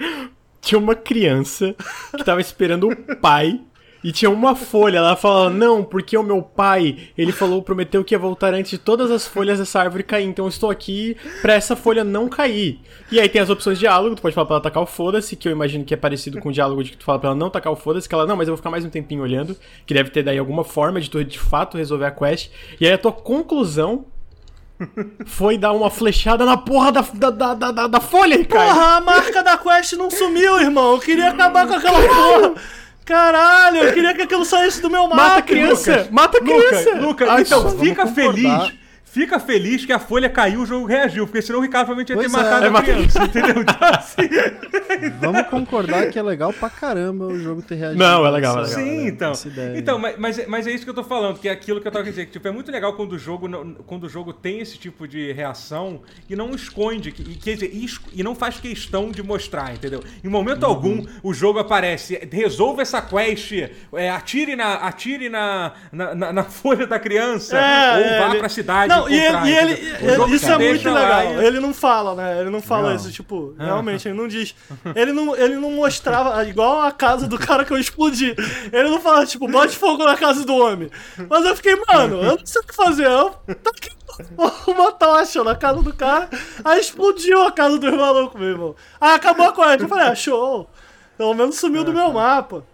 Tinha 0.62 0.78
uma 0.78 0.94
criança 0.94 1.74
que 2.16 2.24
tava 2.24 2.40
esperando 2.40 2.88
o 2.88 3.16
pai 3.16 3.60
e 4.08 4.12
tinha 4.12 4.30
uma 4.30 4.54
folha. 4.54 4.98
Ela 4.98 5.16
fala, 5.16 5.50
não, 5.50 5.82
porque 5.82 6.16
o 6.16 6.22
meu 6.22 6.40
pai, 6.42 6.96
ele 7.18 7.32
falou, 7.32 7.60
prometeu 7.60 8.04
que 8.04 8.14
ia 8.14 8.18
voltar 8.18 8.54
antes 8.54 8.70
de 8.70 8.78
todas 8.78 9.10
as 9.10 9.26
folhas 9.26 9.58
dessa 9.58 9.80
árvore 9.80 10.04
cair. 10.04 10.24
Então 10.26 10.44
eu 10.44 10.48
estou 10.48 10.70
aqui 10.70 11.16
pra 11.42 11.54
essa 11.54 11.74
folha 11.74 12.04
não 12.04 12.28
cair. 12.28 12.80
E 13.10 13.18
aí 13.18 13.28
tem 13.28 13.40
as 13.42 13.50
opções 13.50 13.78
de 13.78 13.80
diálogo, 13.80 14.14
tu 14.14 14.22
pode 14.22 14.34
falar 14.34 14.46
pra 14.46 14.54
ela 14.56 14.62
tacar 14.62 14.82
o 14.82 14.86
foda-se, 14.86 15.34
que 15.34 15.48
eu 15.48 15.52
imagino 15.52 15.84
que 15.84 15.92
é 15.92 15.96
parecido 15.96 16.38
com 16.40 16.50
o 16.50 16.52
diálogo 16.52 16.84
de 16.84 16.90
que 16.92 16.96
tu 16.96 17.04
fala 17.04 17.18
pra 17.18 17.30
ela 17.30 17.38
não 17.38 17.50
tacar 17.50 17.72
o 17.72 17.76
foda-se, 17.76 18.08
que 18.08 18.14
ela, 18.14 18.26
não, 18.26 18.36
mas 18.36 18.46
eu 18.48 18.52
vou 18.52 18.56
ficar 18.58 18.70
mais 18.70 18.84
um 18.84 18.90
tempinho 18.90 19.22
olhando, 19.22 19.56
que 19.84 19.92
deve 19.92 20.10
ter 20.10 20.22
daí 20.22 20.38
alguma 20.38 20.62
forma 20.64 21.00
de 21.00 21.10
tu 21.10 21.24
de 21.24 21.38
fato 21.38 21.76
resolver 21.76 22.04
a 22.06 22.10
quest. 22.10 22.50
E 22.80 22.86
aí 22.86 22.92
a 22.92 22.98
tua 22.98 23.12
conclusão 23.12 24.04
foi 25.24 25.56
dar 25.56 25.72
uma 25.72 25.90
flechada 25.90 26.44
na 26.44 26.56
porra 26.56 26.92
da, 26.92 27.00
da, 27.00 27.30
da, 27.30 27.54
da, 27.54 27.72
da- 27.72 27.86
da 27.86 28.00
folha, 28.00 28.36
Ricardo. 28.36 28.68
Porra, 28.74 28.96
a 28.96 29.00
marca 29.00 29.42
da 29.42 29.56
quest 29.56 29.94
não 29.94 30.10
sumiu, 30.10 30.60
irmão. 30.60 30.92
Eu 30.94 31.00
queria 31.00 31.30
acabar 31.30 31.66
com 31.66 31.74
aquela 31.74 31.98
porra. 32.00 32.54
Caralho, 33.06 33.76
eu 33.78 33.94
queria 33.94 34.12
que 34.14 34.22
aquilo 34.22 34.44
saísse 34.44 34.82
do 34.82 34.90
meu 34.90 35.04
mapa. 35.04 35.14
Mata 35.16 35.38
a 35.38 35.42
criança! 35.42 35.92
Lucas. 35.92 36.10
Mata 36.10 36.38
a 36.38 36.40
criança! 36.40 36.90
Luca, 36.90 37.06
Luca, 37.06 37.32
Ai, 37.32 37.42
então 37.42 37.78
fica 37.78 38.06
feliz. 38.08 38.72
Fica 39.16 39.40
feliz 39.40 39.84
que 39.86 39.92
a 39.92 39.98
folha 39.98 40.28
caiu, 40.28 40.60
o 40.60 40.66
jogo 40.66 40.84
reagiu, 40.86 41.26
porque 41.26 41.40
senão 41.40 41.58
o 41.58 41.62
Ricardo 41.62 41.86
provavelmente 41.86 42.10
ia 42.10 42.16
ter 42.16 42.30
Pois 42.30 42.34
é. 42.34 42.36
matado 42.36 42.66
É, 42.66 42.68
a 42.78 42.82
criança, 42.82 43.24
entendeu? 43.24 43.62
Então, 43.62 43.88
assim, 43.90 44.28
Vamos 45.20 45.42
concordar 45.48 46.10
que 46.10 46.18
é 46.18 46.22
legal 46.22 46.52
pra 46.52 46.68
caramba 46.68 47.24
o 47.26 47.38
jogo 47.38 47.62
ter 47.62 47.76
reagido. 47.76 47.98
Não, 47.98 48.26
é 48.26 48.30
legal, 48.30 48.58
é 48.58 48.62
legal. 48.62 48.74
Sim, 48.78 49.06
então. 49.06 49.32
Então, 49.74 49.98
mas, 49.98 50.46
mas, 50.46 50.66
é 50.66 50.70
isso 50.70 50.84
que 50.84 50.90
eu 50.90 50.94
tô 50.94 51.02
falando, 51.04 51.38
que 51.38 51.48
é 51.48 51.52
aquilo 51.52 51.80
que 51.80 51.88
eu 51.88 51.92
tava 51.92 52.04
querendo 52.04 52.14
dizer. 52.14 52.26
Que, 52.26 52.32
tipo, 52.32 52.46
é 52.46 52.50
muito 52.50 52.70
legal 52.70 52.92
quando 52.94 53.12
o 53.12 53.18
jogo, 53.18 53.48
quando 53.86 54.04
o 54.04 54.08
jogo 54.08 54.32
tem 54.32 54.60
esse 54.60 54.76
tipo 54.78 55.06
de 55.08 55.32
reação 55.32 56.02
e 56.28 56.36
não 56.36 56.50
esconde, 56.54 57.10
que, 57.12 57.22
e, 57.22 57.34
quer 57.36 57.54
dizer, 57.54 57.70
e, 57.72 57.86
e 58.14 58.22
não 58.22 58.34
faz 58.34 58.58
questão 58.60 59.10
de 59.10 59.22
mostrar, 59.22 59.72
entendeu? 59.74 60.02
Em 60.22 60.28
momento 60.28 60.62
Uhum. 60.64 60.68
algum, 60.68 61.06
o 61.22 61.32
jogo 61.32 61.58
aparece, 61.58 62.28
resolva 62.30 62.82
essa 62.82 63.00
quest, 63.00 63.52
é, 63.94 64.10
atire, 64.10 64.56
na, 64.56 64.74
atire 64.74 65.28
na, 65.28 65.72
na, 65.92 66.14
na- 66.14 66.32
na 66.32 66.44
folha 66.44 66.86
da 66.86 66.98
criança, 66.98 67.56
É, 67.56 67.96
ou 67.96 68.04
é, 68.04 68.18
vá 68.20 68.28
ele- 68.30 68.38
pra 68.38 68.48
cidade. 68.48 68.88
Não, 68.88 69.05
e 69.08 69.18
ele, 69.18 69.46
e 69.46 69.56
ele- 69.56 70.14
jogo 70.16 70.34
isso 70.34 70.46
é 70.46 70.58
muito 70.58 70.60
deixa 70.72 70.90
lá 70.90 71.00
legal. 71.20 71.42
e- 71.42 71.46
Ele 71.46 71.60
não 71.60 71.72
fala, 71.74 72.14
né? 72.14 72.40
Ele 72.40 72.50
não 72.50 72.60
fala 72.62 72.88
Não. 72.90 72.96
isso, 72.96 73.10
tipo, 73.12 73.54
realmente, 73.58 74.08
ele 74.08 74.16
não 74.16 74.26
diz. 74.28 74.54
Ele 74.94 75.12
não, 75.12 75.36
ele 75.36 75.56
não 75.56 75.70
mostrava, 75.72 76.42
igual 76.48 76.82
a 76.82 76.90
casa 76.92 77.26
do 77.26 77.38
cara 77.38 77.64
que 77.64 77.72
eu 77.72 77.78
explodi. 77.78 78.34
Ele 78.72 78.88
não 78.90 79.00
fala, 79.00 79.24
tipo, 79.26 79.46
bote 79.48 79.76
fogo 79.76 80.04
na 80.04 80.16
casa 80.16 80.44
do 80.44 80.54
homem. 80.56 80.90
Mas 81.28 81.44
eu 81.44 81.54
fiquei, 81.56 81.76
mano, 81.88 82.16
eu 82.22 82.36
não 82.38 82.46
sei 82.46 82.60
o 82.62 82.64
que 82.66 82.74
fazer. 82.74 83.06
Eu 83.06 83.30
taquei 83.62 83.92
uma 84.66 84.92
tocha 84.92 85.44
na 85.44 85.54
casa 85.54 85.82
do 85.82 85.92
cara, 85.92 86.28
aí 86.64 86.80
explodiu 86.80 87.42
a 87.42 87.52
casa 87.52 87.78
do 87.78 87.96
maluco, 87.96 88.38
meu 88.38 88.48
irmão. 88.48 88.74
Aí 89.00 89.14
acabou 89.14 89.46
a 89.46 89.52
corrente. 89.52 89.82
Eu 89.82 89.88
falei, 89.88 90.06
ah, 90.06 90.14
show. 90.14 90.68
Pelo 91.18 91.32
menos 91.34 91.56
sumiu 91.58 91.82
do 91.84 91.92
meu 91.92 92.12
mapa. 92.12 92.64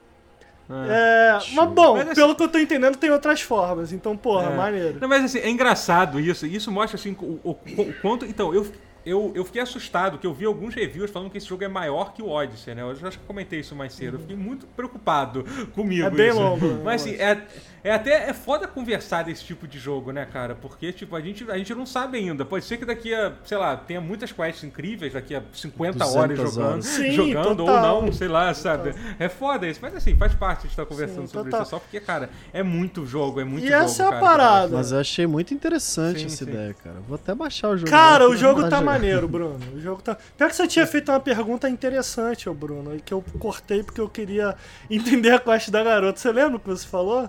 É, 0.89 1.39
mas 1.55 1.69
bom, 1.71 1.97
Mas 1.97 2.07
assim- 2.09 2.15
pelo 2.21 2.35
que 2.35 2.43
eu 2.43 2.49
tô 2.49 2.59
entendendo, 2.59 2.97
tem 2.97 3.11
outras 3.11 3.41
formas. 3.41 3.93
Então, 3.93 4.17
porra, 4.17 4.51
É. 4.51 4.57
maneiro. 4.57 4.99
Não, 5.01 5.09
mas 5.09 5.25
assim, 5.25 5.39
é 5.39 5.49
engraçado 5.51 6.19
isso. 6.21 6.47
Isso 6.47 6.71
mostra 6.71 6.97
assim 6.99 7.17
o, 7.21 7.39
o- 7.45 7.59
o 7.79 7.93
quanto. 8.01 8.25
Então, 8.25 8.55
eu, 8.55 8.67
eu, 9.05 9.33
eu 9.35 9.45
fiquei 9.45 9.61
assustado 9.63 10.19
que 10.19 10.27
eu 10.27 10.33
vi 10.33 10.45
alguns 10.47 10.75
reviews 10.75 11.11
falando 11.11 11.31
que 11.31 11.39
esse 11.39 11.47
jogo 11.47 11.65
é 11.65 11.69
maior 11.69 12.13
que 12.13 12.23
o 12.23 12.29
Odyssey, 12.29 12.75
né? 12.75 12.83
Eu 12.83 12.95
já 12.95 13.09
acho 13.09 13.19
que 13.19 13.25
comentei 13.27 13.61
isso 13.61 13.75
mais 13.75 13.93
cedo. 13.93 14.17
Eu 14.17 14.21
fiquei 14.21 14.37
muito 14.37 14.67
preocupado 14.67 15.45
comigo. 15.75 16.07
É 16.07 16.11
bem 16.11 16.29
isso. 16.31 16.39
longo, 16.41 16.67
né, 16.67 16.81
Mas 16.85 17.03
assim, 17.03 17.15
é, 17.17 17.43
é 17.85 17.91
até 17.93 18.29
é 18.29 18.33
foda 18.33 18.67
conversar 18.69 19.25
desse 19.25 19.45
tipo 19.45 19.67
de 19.67 19.79
jogo, 19.79 20.13
né, 20.13 20.25
cara? 20.25 20.55
Porque, 20.55 20.93
tipo, 20.93 21.17
a 21.17 21.21
gente, 21.21 21.51
a 21.51 21.59
gente 21.59 21.75
não 21.75 21.85
sabe 21.85 22.19
ainda. 22.19 22.45
Pode 22.45 22.65
ser 22.65 22.77
que 22.77 22.85
daqui 22.85 23.13
a, 23.15 23.33
sei 23.45 23.59
lá, 23.59 23.77
tenha 23.77 24.01
muitas 24.01 24.31
quests 24.31 24.65
incríveis 24.65 25.13
daqui 25.13 25.35
a 25.35 25.43
50 25.53 26.07
horas 26.07 26.39
200 26.39 26.55
jogando, 26.55 26.71
horas. 26.73 26.85
Sim, 26.87 27.11
jogando 27.13 27.57
total. 27.57 27.97
ou 27.97 28.03
não, 28.03 28.13
sei 28.13 28.29
lá, 28.29 28.55
sabe? 28.55 28.95
É 29.19 29.29
foda 29.29 29.67
isso. 29.67 29.81
Mas 29.83 29.95
assim, 29.97 30.17
faz 30.17 30.35
parte 30.35 30.63
de 30.63 30.69
estar 30.69 30.87
conversando 30.87 31.23
Sim, 31.27 31.33
sobre 31.33 31.51
total. 31.51 31.63
isso. 31.63 31.71
Só 31.71 31.79
porque, 31.79 32.01
cara, 32.01 32.31
é 32.53 32.63
muito 32.63 33.05
jogo, 33.05 33.41
é 33.41 33.45
muito 33.45 33.65
E 33.65 33.69
jogo. 33.71 33.83
essa 33.85 34.03
é 34.03 34.07
a 34.07 34.11
cara, 34.11 34.21
parada. 34.23 34.77
Mas 34.77 34.93
eu 34.93 35.01
achei 35.01 35.27
muito 35.27 35.53
interessante 35.53 36.21
Sim, 36.21 36.27
essa 36.27 36.45
sim. 36.45 36.51
ideia, 36.51 36.75
cara. 36.75 36.97
Vou 37.07 37.17
até 37.17 37.35
baixar 37.35 37.69
o 37.71 37.77
jogo. 37.77 37.91
Cara, 37.91 38.29
o 38.29 38.37
jogo 38.37 38.61
tá 38.63 38.77
jogar. 38.77 38.83
maneiro, 38.83 39.27
Bruno. 39.27 39.59
O 39.75 39.81
jogo 39.81 40.03
tá. 40.03 40.17
Pior 40.37 40.49
que 40.49 40.57
você 40.57 40.69
tinha 40.69 40.87
feito 40.87 41.11
uma 41.11 41.21
pergunta 41.21 41.69
interessante, 41.69 42.49
ô 42.49 42.55
Bruno, 42.55 42.95
e 42.95 43.01
que 43.01 43.13
eu 43.13 43.25
cortei 43.39 43.83
porque 43.83 44.01
eu 44.01 44.09
queria 44.09 44.55
entender 44.91 45.31
a 45.31 45.39
quest 45.39 45.71
da 45.71 45.83
garota. 45.83 46.19
Você 46.19 46.31
lembra 46.31 46.57
o 46.57 46.61
que 46.61 46.69
você 46.69 46.87
falou? 46.87 47.29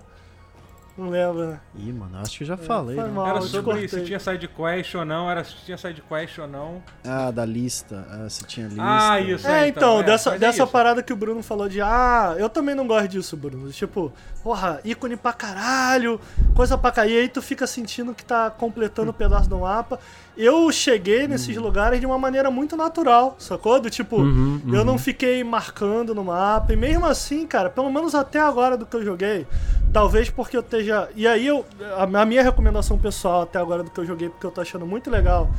Não 0.96 1.10
lembro, 1.10 1.48
né? 1.48 1.60
Ih, 1.76 1.92
mano, 1.92 2.20
acho 2.20 2.38
que 2.38 2.44
eu 2.44 2.48
já 2.48 2.56
falei, 2.56 2.96
foi 2.96 3.06
né? 3.06 3.10
mal. 3.12 3.28
Era 3.28 3.42
sobre 3.42 3.88
se 3.88 4.04
tinha 4.04 4.20
side 4.20 4.48
quest 4.48 4.94
ou 4.94 5.04
não, 5.04 5.30
era 5.30 5.44
se 5.44 5.56
tinha 5.66 5.76
side 5.76 6.04
quest 6.08 6.38
ou 6.38 6.48
não. 6.48 6.84
Ah, 7.04 7.32
da 7.32 7.44
lista. 7.44 8.06
Ah, 8.12 8.30
se 8.30 8.44
tinha 8.46 8.68
lista. 8.68 8.84
Ah, 8.84 9.20
isso. 9.20 9.48
É, 9.48 9.64
É, 9.64 9.68
então, 9.68 9.94
então, 9.94 10.00
é, 10.02 10.04
dessa, 10.04 10.36
é 10.36 10.38
dessa 10.38 10.64
isso. 10.64 10.72
parada 10.72 11.02
que 11.02 11.12
o 11.12 11.16
Bruno 11.16 11.42
falou 11.42 11.68
de 11.68 11.82
ah, 11.82 12.36
eu 12.38 12.48
também 12.48 12.76
não 12.76 12.86
gosto 12.86 13.08
disso, 13.08 13.36
Bruno. 13.36 13.72
Tipo, 13.72 14.14
porra, 14.44 14.82
ícone 14.86 15.18
pra 15.18 15.34
caralho, 15.34 16.22
coisa 16.56 16.78
pra 16.78 16.92
cair, 16.92 17.18
aí 17.22 17.28
tu 17.28 17.42
fica 17.42 17.66
sentindo 17.66 18.14
que 18.14 18.24
tá 18.24 18.52
completando 18.52 19.10
um 19.10 19.14
pedaço 19.14 19.50
do 19.50 19.58
mapa. 19.58 20.00
Eu 20.36 20.72
cheguei 20.72 21.28
nesses 21.28 21.56
lugares 21.58 22.00
de 22.00 22.06
uma 22.06 22.18
maneira 22.18 22.50
muito 22.50 22.76
natural, 22.76 23.36
sacou? 23.38 23.80
Do 23.80 23.90
tipo, 23.90 24.18
Uhum, 24.18 24.62
eu 24.68 24.80
uhum. 24.80 24.86
não 24.86 24.98
fiquei 24.98 25.44
marcando 25.44 26.16
no 26.16 26.24
mapa. 26.24 26.74
E 26.74 26.76
mesmo 26.76 27.06
assim, 27.06 27.46
cara, 27.46 27.70
pelo 27.70 27.92
menos 27.92 28.16
até 28.16 28.40
agora 28.40 28.76
do 28.76 28.86
que 28.86 28.96
eu 28.96 29.04
joguei, 29.04 29.46
talvez 29.92 30.30
porque 30.30 30.58
eu 30.58 30.62
esteja. 30.62 31.10
E 31.16 31.28
aí 31.28 31.46
eu. 31.46 31.66
A, 31.98 32.26
minha 32.26 32.42
recomendação 32.42 32.98
pessoal 32.98 33.44
até 33.44 33.60
agora 33.60 33.84
do 33.84 33.92
que 33.92 34.00
eu 34.00 34.06
joguei, 34.06 34.30
porque 34.30 34.46
eu 34.46 34.52
tô 34.52 34.62
achando 34.62 34.86
muito 34.86 35.10
legal. 35.10 35.50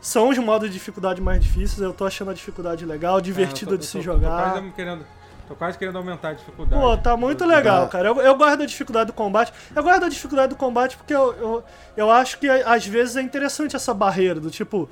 São 0.00 0.28
os 0.28 0.38
modos 0.38 0.68
de 0.68 0.74
dificuldade 0.74 1.20
mais 1.20 1.40
difíceis, 1.40 1.80
eu 1.80 1.92
tô 1.92 2.04
achando 2.04 2.30
a 2.30 2.34
dificuldade 2.34 2.84
legal, 2.84 3.20
divertido 3.22 3.70
É, 3.70 3.74
eu 3.74 3.78
de 3.78 3.84
eu 3.84 3.88
se 3.88 4.02
jogar. 4.02 4.52
Tô 4.52 4.60
quase 4.60 4.70
querendo, 4.72 5.06
tô 5.46 5.54
quase 5.54 5.78
querendo 5.78 5.96
aumentar 5.96 6.30
a 6.30 6.32
dificuldade. 6.34 6.80
Pô, 6.80 6.96
tá 6.96 7.16
muito 7.16 7.44
legal, 7.44 7.88
cara. 7.88 8.08
Eu, 8.08 8.20
eu 8.20 8.36
gosto 8.36 8.58
da 8.58 8.66
dificuldade 8.66 9.06
do 9.06 9.12
combate. 9.12 9.52
Eu 9.74 9.82
gosto 9.82 10.00
da 10.00 10.08
dificuldade 10.08 10.48
do 10.48 10.56
combate 10.56 10.96
porque 10.96 11.14
eu, 11.14 11.32
eu, 11.34 11.64
eu 11.96 12.10
acho 12.10 12.38
que 12.38 12.48
às 12.48 12.86
vezes 12.86 13.16
é 13.16 13.22
interessante 13.22 13.76
essa 13.76 13.92
barreira 13.92 14.40
do 14.40 14.50
tipo. 14.50 14.88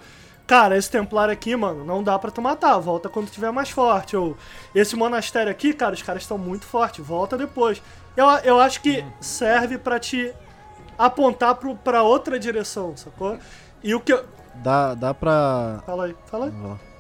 Cara, 0.47 0.77
esse 0.77 0.91
templário 0.91 1.33
aqui, 1.33 1.55
mano, 1.55 1.85
não 1.85 2.03
dá 2.03 2.19
pra 2.19 2.31
tu 2.31 2.43
matar, 2.43 2.77
volta 2.79 3.09
quando 3.09 3.31
tiver 3.31 3.51
mais 3.53 3.71
forte. 3.71 4.17
Ou 4.17 4.37
esse 4.75 4.97
monastério 4.97 5.51
aqui, 5.51 5.73
cara, 5.73 5.95
os 5.95 6.03
caras 6.03 6.23
estão 6.23 6.37
muito 6.37 6.67
fortes, 6.67 7.05
volta 7.05 7.39
depois. 7.39 7.81
Eu, 8.17 8.27
eu 8.45 8.61
acho 8.61 8.83
que 8.83 9.05
serve 9.21 9.79
pra 9.79 9.99
te 9.99 10.35
apontar 10.99 11.55
pro, 11.55 11.75
pra 11.77 12.03
outra 12.03 12.39
direção, 12.39 12.97
sacou? 12.97 13.39
E 13.83 13.95
o 13.95 14.01
que 14.01 14.13
eu. 14.13 14.25
Dá, 14.57 14.95
dá 14.95 15.15
pra. 15.15 15.83
Fala 15.87 16.05
aí, 16.07 16.17
fala 16.27 16.47
aí. 16.47 16.53
Ó. 16.65 16.92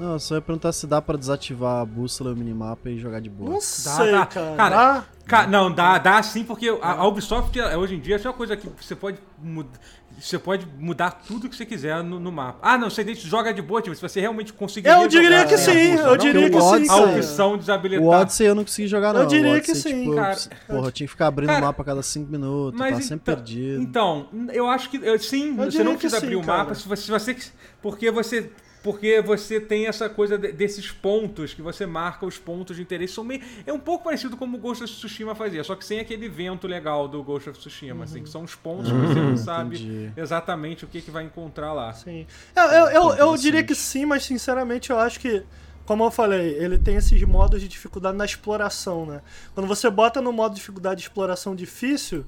Não, 0.00 0.12
eu 0.14 0.18
só 0.18 0.34
ia 0.36 0.40
perguntar 0.40 0.72
se 0.72 0.86
dá 0.86 1.02
pra 1.02 1.14
desativar 1.18 1.82
a 1.82 1.84
bússola 1.84 2.30
e 2.30 2.32
o 2.32 2.36
minimapa 2.36 2.88
e 2.88 2.98
jogar 2.98 3.20
de 3.20 3.28
boa. 3.28 3.50
Não 3.50 3.60
sei, 3.60 4.12
dá. 4.12 4.24
cara. 4.24 4.56
Cara, 4.56 4.76
Dá? 4.76 5.04
Ca- 5.26 5.46
não, 5.46 5.70
dá, 5.70 5.98
dá 5.98 6.22
sim, 6.22 6.42
porque 6.42 6.70
a, 6.80 6.92
a 6.92 7.06
Ubisoft 7.06 7.60
é, 7.60 7.76
hoje 7.76 7.96
em 7.96 8.00
dia 8.00 8.16
é 8.16 8.20
uma 8.26 8.32
coisa 8.32 8.56
que 8.56 8.66
você 8.80 8.96
pode 8.96 9.18
mudar. 9.38 9.78
Você 10.18 10.38
pode 10.38 10.66
mudar 10.78 11.10
tudo 11.26 11.48
que 11.50 11.54
você 11.56 11.66
quiser 11.66 12.02
no, 12.02 12.18
no 12.18 12.32
mapa. 12.32 12.58
Ah, 12.62 12.78
não, 12.78 12.88
você 12.88 13.14
joga 13.14 13.52
de 13.52 13.60
boa, 13.62 13.80
tipo, 13.82 13.94
se 13.94 14.00
você 14.02 14.20
realmente 14.20 14.52
conseguir. 14.54 14.88
Eu 14.88 15.06
diria 15.06 15.44
que 15.44 15.56
sim, 15.58 15.92
bússola, 15.92 16.00
eu 16.00 16.06
não 16.08 16.16
diria 16.16 16.50
que 16.50 16.60
sim, 16.60 16.88
A 16.88 16.96
opção 16.96 17.58
desabilitar. 17.58 18.02
O 18.04 18.08
Odyssey 18.08 18.46
eu 18.46 18.54
não 18.54 18.64
consegui 18.64 18.88
jogar, 18.88 19.12
não. 19.12 19.20
Eu 19.20 19.26
diria 19.26 19.52
Odyssey, 19.52 19.74
que 19.74 19.80
sim, 19.80 20.02
tipo, 20.04 20.14
cara. 20.16 20.34
eu- 20.34 20.74
Porra, 20.74 20.88
eu 20.88 20.92
tinha 20.92 21.06
que 21.06 21.10
ficar 21.12 21.26
abrindo 21.26 21.48
Cara, 21.48 21.60
o 21.60 21.64
mapa 21.66 21.82
a 21.82 21.84
cada 21.84 22.02
5 22.02 22.30
minutos, 22.32 22.78
Mas 22.80 22.94
tá 22.96 23.02
sempre 23.02 23.14
então, 23.16 23.34
perdido. 23.34 23.82
Então, 23.82 24.28
eu 24.52 24.66
acho 24.66 24.88
que 24.90 24.96
eu- 24.96 25.18
sim, 25.18 25.56
Eu 25.58 25.70
você 25.70 25.84
não 25.84 25.92
precisa 25.92 26.18
sim, 26.20 26.26
abrir 26.26 26.36
o 26.36 26.44
mapa 26.44 26.74
se 26.74 26.88
você, 26.88 27.02
se 27.02 27.10
você 27.10 27.36
porque 27.82 28.10
você 28.10 28.50
porque 28.82 29.20
você 29.20 29.60
tem 29.60 29.86
essa 29.86 30.08
coisa 30.08 30.38
de- 30.38 30.52
desses 30.52 30.90
pontos 30.90 31.52
que 31.52 31.60
você 31.62 31.84
marca 31.86 32.24
os 32.24 32.38
pontos 32.38 32.76
de 32.76 32.82
interesse 32.82 33.12
são 33.14 33.22
meio, 33.24 33.42
é 33.66 33.72
um 33.72 33.78
pouco 33.78 34.04
parecido 34.04 34.36
como 34.36 34.56
o 34.56 34.60
Ghost 34.60 34.84
of 34.84 34.92
Tsushima 34.92 35.34
fazia, 35.34 35.62
só 35.62 35.74
que 35.74 35.84
sem 35.84 36.00
aquele 36.00 36.28
vento 36.28 36.66
legal 36.66 37.06
do 37.06 37.22
Ghost 37.22 37.50
of 37.50 37.58
Tsushima, 37.58 38.04
assim, 38.04 38.22
que 38.22 38.28
são 38.28 38.42
os 38.42 38.54
pontos 38.54 38.90
que 38.90 38.96
você 38.98 39.20
não 39.20 39.36
sabe 39.36 39.76
entendi. 39.76 40.12
exatamente 40.16 40.84
o 40.84 40.88
que, 40.88 41.00
que 41.02 41.10
vai 41.10 41.24
encontrar 41.24 41.72
lá. 41.72 41.92
Sim. 41.92 42.26
Eu, 42.56 42.64
eu, 42.64 42.86
eu, 42.88 43.14
eu 43.16 43.36
diria 43.36 43.62
que 43.62 43.74
sim, 43.74 44.06
mas 44.06 44.24
sinceramente 44.24 44.90
eu 44.90 44.98
acho 44.98 45.20
que, 45.20 45.42
como 45.84 46.04
eu 46.04 46.10
falei, 46.10 46.54
ele 46.54 46.78
tem 46.78 46.96
esses 46.96 47.20
modos 47.24 47.60
de 47.60 47.68
dificuldade 47.68 48.16
na 48.16 48.24
exploração, 48.24 49.04
né? 49.04 49.20
Quando 49.54 49.66
você 49.66 49.90
bota 49.90 50.20
no 50.22 50.32
modo 50.32 50.52
de 50.52 50.60
dificuldade 50.60 51.00
de 51.00 51.06
exploração 51.08 51.54
difícil, 51.54 52.24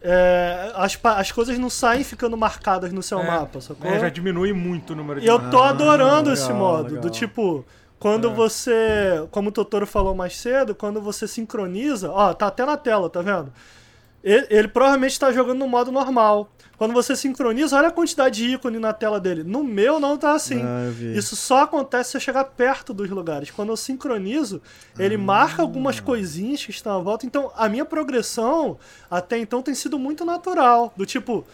é, 0.00 0.72
as, 0.74 0.98
as 1.02 1.32
coisas 1.32 1.58
não 1.58 1.70
saem 1.70 2.04
ficando 2.04 2.36
marcadas 2.36 2.92
no 2.92 3.02
seu 3.02 3.20
É, 3.20 3.26
mapa, 3.26 3.60
sacou? 3.60 3.90
É, 3.90 3.98
já 3.98 4.08
diminui 4.08 4.52
muito 4.52 4.92
o 4.92 4.96
número 4.96 5.20
de 5.20 5.26
E 5.26 5.28
eu 5.28 5.38
tô 5.50 5.58
Ah, 5.62 5.70
adorando 5.70 6.30
legal, 6.30 6.32
esse 6.34 6.52
modo, 6.52 6.84
legal. 6.88 7.02
do 7.02 7.10
tipo, 7.10 7.64
quando 7.98 8.28
É. 8.28 8.32
você, 8.32 9.26
como 9.30 9.48
o 9.48 9.52
Totoro 9.52 9.86
falou 9.86 10.14
mais 10.14 10.36
cedo, 10.36 10.74
quando 10.74 11.00
você 11.00 11.26
sincroniza, 11.26 12.10
ó, 12.10 12.32
tá 12.34 12.46
até 12.48 12.64
na 12.64 12.76
tela, 12.76 13.08
tá 13.10 13.22
vendo? 13.22 13.52
Ele, 14.26 14.44
ele 14.50 14.66
provavelmente 14.68 15.18
tá 15.20 15.30
jogando 15.30 15.60
no 15.60 15.68
modo 15.68 15.92
normal. 15.92 16.50
Quando 16.76 16.92
você 16.92 17.14
sincroniza, 17.14 17.76
olha 17.76 17.88
a 17.88 17.92
quantidade 17.92 18.36
de 18.44 18.54
ícone 18.54 18.78
na 18.80 18.92
tela 18.92 19.18
dele. 19.20 19.42
No 19.44 19.62
meu 19.62 20.00
não 20.00 20.18
tá 20.18 20.32
assim. 20.32 20.60
Ah. 20.62 20.90
Isso 21.16 21.36
só 21.36 21.62
acontece 21.62 22.10
se 22.10 22.16
eu 22.16 22.20
chegar 22.20 22.44
perto 22.44 22.92
dos 22.92 23.08
lugares. 23.08 23.50
Quando 23.52 23.68
eu 23.70 23.76
sincronizo, 23.76 24.60
ele 24.98 25.16
marca 25.16 25.62
algumas 25.62 26.00
coisinhas 26.00 26.62
que 26.64 26.72
estão 26.72 26.98
à 26.98 26.98
volta. 26.98 27.24
Então, 27.24 27.50
a 27.56 27.68
minha 27.68 27.84
progressão 27.84 28.76
até 29.08 29.38
então 29.38 29.62
tem 29.62 29.74
sido 29.74 29.96
muito 29.98 30.24
natural. 30.24 30.92
Do 30.96 31.06
tipo, 31.06 31.46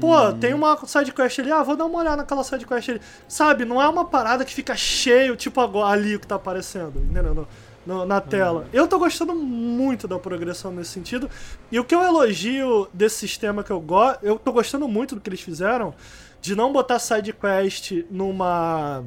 pô, 0.00 0.32
tem 0.34 0.54
uma 0.54 0.78
sidequest 0.86 1.40
ali, 1.40 1.50
ah, 1.50 1.62
vou 1.64 1.74
dar 1.76 1.86
uma 1.86 1.98
olhada 1.98 2.16
naquela 2.18 2.44
sidequest 2.44 2.88
ali. 2.90 3.00
Sabe, 3.26 3.64
não 3.64 3.82
é 3.82 3.88
uma 3.88 4.04
parada 4.04 4.44
que 4.44 4.54
fica 4.54 4.76
cheio, 4.76 5.34
tipo 5.34 5.60
agora, 5.60 5.88
ali 5.92 6.14
o 6.14 6.20
que 6.20 6.26
tá 6.26 6.36
aparecendo, 6.36 7.00
entendeu? 7.10 7.34
No- 7.34 7.48
no- 7.86 8.04
na 8.04 8.20
tela. 8.20 8.66
Eu 8.72 8.86
tô 8.86 8.98
gostando 8.98 9.34
muito 9.34 10.06
da 10.08 10.18
progressão 10.18 10.70
nesse 10.72 10.90
sentido. 10.90 11.28
E 11.70 11.78
o 11.78 11.84
que 11.84 11.94
eu 11.94 12.02
elogio 12.02 12.88
desse 12.92 13.18
sistema 13.18 13.62
que 13.64 13.70
eu 13.70 13.80
gosto, 13.80 14.24
eu 14.24 14.38
tô 14.38 14.52
gostando 14.52 14.86
muito 14.88 15.14
do 15.14 15.20
que 15.20 15.28
eles 15.28 15.40
fizeram, 15.40 15.94
de 16.40 16.54
não 16.56 16.72
botar 16.72 16.98
sidequest 16.98 18.04
numa, 18.10 19.02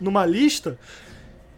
numa 0.00 0.24
lista, 0.26 0.78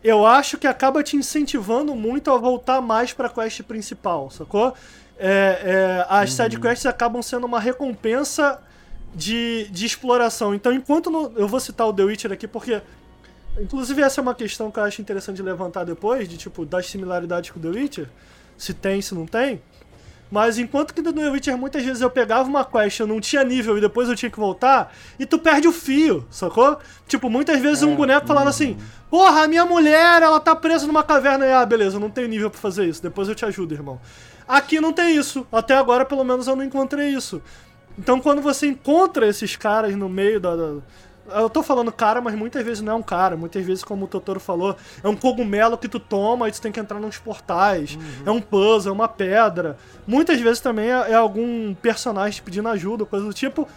eu 0.05 0.27
acho 0.27 0.59
que 0.59 0.67
acaba 0.67 1.03
te 1.03 1.17
incentivando 1.17 1.95
muito 1.95 2.31
a 2.31 2.37
voltar 2.39 2.81
mais 2.81 3.13
pra 3.13 3.29
quest 3.29 3.63
principal, 3.63 4.31
sacou? 4.31 4.75
É, 5.19 5.61
é, 5.65 6.07
as 6.09 6.31
sidequests 6.33 6.87
acabam 6.87 7.23
sendo 7.23 7.47
uma 7.47 7.61
recompensa 7.61 8.61
de, 9.15 9.69
de 9.71 9.87
exploração. 9.87 10.55
Então, 10.55 10.73
enquanto 10.73 11.11
no- 11.11 11.33
eu 11.37 11.47
vou 11.47 11.61
citar 11.61 11.87
o 11.87 11.93
The 11.93 12.03
Witcher 12.03 12.33
aqui, 12.33 12.49
porque. 12.49 12.81
Inclusive, 13.59 14.01
essa 14.03 14.21
é 14.21 14.23
uma 14.23 14.35
questão 14.35 14.71
que 14.71 14.79
eu 14.79 14.85
acho 14.85 15.01
interessante 15.03 15.37
de 15.37 15.43
levantar 15.43 15.85
depois, 15.85 16.29
de 16.29 16.37
tipo, 16.37 16.65
das 16.65 16.87
similaridades 16.87 17.51
com 17.51 17.59
o 17.59 17.63
The 17.63 17.69
Witcher. 17.69 18.09
Se 18.57 18.73
tem, 18.73 19.03
se 19.03 19.15
não 19.15 19.27
tem. 19.27 19.61
Mas 20.31 20.57
enquanto 20.57 20.95
que 20.95 21.03
no 21.03 21.13
The 21.13 21.29
Witcher 21.29 21.59
muitas 21.59 21.85
vezes 21.85 22.01
eu 22.01 22.09
pegava 22.09 22.49
uma 22.49 22.65
quest, 22.65 23.01
eu 23.01 23.07
não 23.07 23.21
tinha 23.21 23.45
nível 23.45 23.77
e 23.77 23.83
depois 23.83 24.09
eu 24.09 24.17
tinha 24.17 24.31
que 24.31 24.39
voltar, 24.39 24.91
e 25.19 25.27
tu 25.27 25.39
perde 25.39 25.69
o 25.69 25.73
fio, 25.73 26.27
sacou? 26.31 26.79
Tipo, 27.07 27.29
muitas 27.29 27.61
vezes 27.61 27.83
um 27.83 27.95
boneco 27.95 28.27
falava 28.27 28.49
assim: 28.49 28.79
Porra, 29.11 29.43
a 29.43 29.49
minha 29.49 29.67
mulher, 29.67 30.23
ela 30.23 30.41
tá 30.41 30.57
presa 30.57 30.87
numa 30.87 31.03
caverna. 31.03 31.45
E, 31.45 31.53
ah, 31.53 31.67
beleza, 31.67 31.97
eu 31.97 32.01
não 32.01 32.09
tenho 32.09 32.29
nível 32.29 32.49
pra 32.51 32.59
fazer 32.59 32.87
isso, 32.87 33.03
depois 33.03 33.29
eu 33.29 33.35
te 33.35 33.45
ajudo, 33.45 33.75
irmão. 33.75 34.01
Aqui 34.49 34.81
não 34.81 34.91
tem 34.91 35.15
isso. 35.15 35.47
Até 35.53 35.77
agora, 35.77 36.07
pelo 36.07 36.25
menos, 36.25 36.47
eu 36.47 36.57
não 36.57 36.65
encontrei 36.65 37.11
isso. 37.11 37.43
Então, 37.99 38.19
quando 38.19 38.41
você 38.41 38.67
encontra 38.67 39.27
esses 39.29 39.55
caras 39.57 39.95
no 39.95 40.09
meio 40.09 40.41
da. 40.41 40.57
da- 40.57 40.77
eu 41.31 41.49
tô 41.49 41.63
falando 41.63 41.91
cara, 41.93 42.21
mas 42.21 42.35
muitas 42.35 42.65
vezes 42.65 42.83
não 42.83 42.93
é 42.93 42.97
um 42.97 43.03
cara. 43.03 43.37
Muitas 43.37 43.65
vezes, 43.65 43.85
como 43.85 44.05
o 44.05 44.09
Totoro 44.09 44.41
falou, 44.41 44.77
é 45.03 45.09
um 45.09 45.17
cogumelo 45.17 45.79
que 45.79 45.89
tu 45.89 46.01
toma 46.01 46.49
e 46.49 46.53
tu 46.53 46.61
tem 46.61 46.73
que 46.73 46.81
entrar 46.81 46.99
nos 46.99 47.17
portais. 47.19 47.99
É 48.27 48.31
um 48.31 48.41
puzzle, 48.41 48.91
é 48.91 48.95
uma 48.95 49.09
pedra. 49.09 49.77
Muitas 50.07 50.41
vezes 50.41 50.61
também 50.61 50.91
é, 50.91 51.13
é 51.13 51.15
algum 51.15 51.75
personagem 51.75 52.33
te 52.33 52.43
pedindo 52.43 52.69
ajuda, 52.69 53.05
coisa 53.05 53.25
do 53.27 53.33
tipo. 53.33 53.69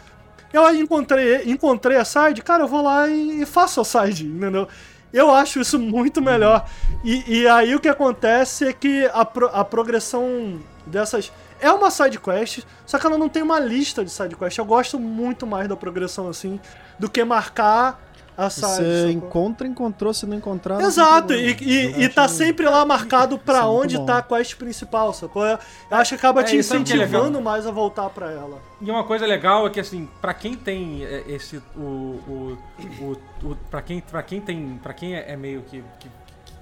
Eu 0.54 0.74
encontrei, 0.76 1.44
encontrei 1.52 1.98
a 1.98 2.06
side, 2.06 2.42
cara, 2.42 2.64
eu 2.64 2.68
vou 2.68 2.82
lá 2.82 3.08
e, 3.10 3.42
e 3.42 3.46
faço 3.46 3.82
a 3.82 3.86
side, 3.86 4.26
entendeu? 4.26 4.68
Eu 5.14 5.30
acho 5.34 5.60
isso 5.60 5.78
muito 5.80 6.22
melhor. 6.22 6.66
E, 7.04 7.40
e 7.42 7.48
aí 7.48 7.74
o 7.76 7.80
que 7.80 7.88
acontece 7.88 8.66
é 8.68 8.74
que 8.74 9.10
a, 9.14 9.24
pro- 9.24 9.50
a 9.54 9.64
progressão 9.64 10.60
dessas. 10.86 11.32
É 11.60 11.72
uma 11.72 11.90
side 11.90 12.20
quest, 12.20 12.64
só 12.86 13.00
que 13.00 13.06
ela 13.06 13.18
não 13.18 13.30
tem 13.30 13.42
uma 13.44 13.60
lista 13.60 14.04
de 14.04 14.12
side 14.12 14.36
quest. 14.36 14.58
Eu 14.58 14.66
gosto 14.66 15.00
muito 15.00 15.48
mais 15.48 15.68
da 15.68 15.76
progressão 15.76 16.28
assim 16.30 16.60
do 17.00 17.10
que 17.10 17.24
marcar 17.24 18.02
a 18.38 18.50
side. 18.50 18.66
Você 18.68 19.12
encontra, 19.12 19.66
encontrou, 19.66 20.14
se 20.14 20.26
não 20.26 20.36
encontrar. 20.36 20.78
não 20.80 20.88
Exato, 20.88 21.34
e, 21.34 21.56
problema. 21.56 21.72
e, 21.74 21.94
Eu 21.94 22.00
e 22.02 22.10
tá 22.10 22.28
sempre 22.28 22.66
lá 22.68 22.86
marcado 22.86 23.38
pra 23.38 23.60
Isso 23.60 23.64
é 23.64 23.70
onde 23.70 23.98
bom. 23.98 24.06
tá 24.06 24.18
a 24.18 24.22
quest 24.22 24.56
principal, 24.58 25.14
sacou? 25.14 25.46
Eu 25.46 25.58
acho 25.92 26.10
que 26.10 26.16
acaba 26.16 26.42
É, 26.42 26.44
te 26.44 26.54
e 26.54 26.58
é 26.58 26.60
incentivando 26.60 27.42
mais 27.42 27.66
a 27.66 27.72
voltar 27.72 28.10
pra 28.10 28.30
ela. 28.30 28.62
E 28.82 28.92
uma 28.92 29.06
coisa 29.06 29.26
legal 29.26 29.66
é 29.66 29.70
que 29.70 29.80
assim, 29.80 30.10
para 30.22 30.34
quem 30.34 30.54
tem 30.56 31.06
é, 31.06 31.24
esse 31.28 31.62
o 31.78 31.80
o, 31.80 32.58
o, 33.02 33.18
o 33.44 33.56
para 33.72 33.82
quem 33.82 34.02
para 34.02 34.22
quem 34.22 34.42
tem, 34.42 34.80
para 34.84 34.94
quem 34.94 35.16
é 35.16 35.32
é 35.32 35.38
meio 35.38 35.62
que, 35.62 35.82
que 36.00 36.10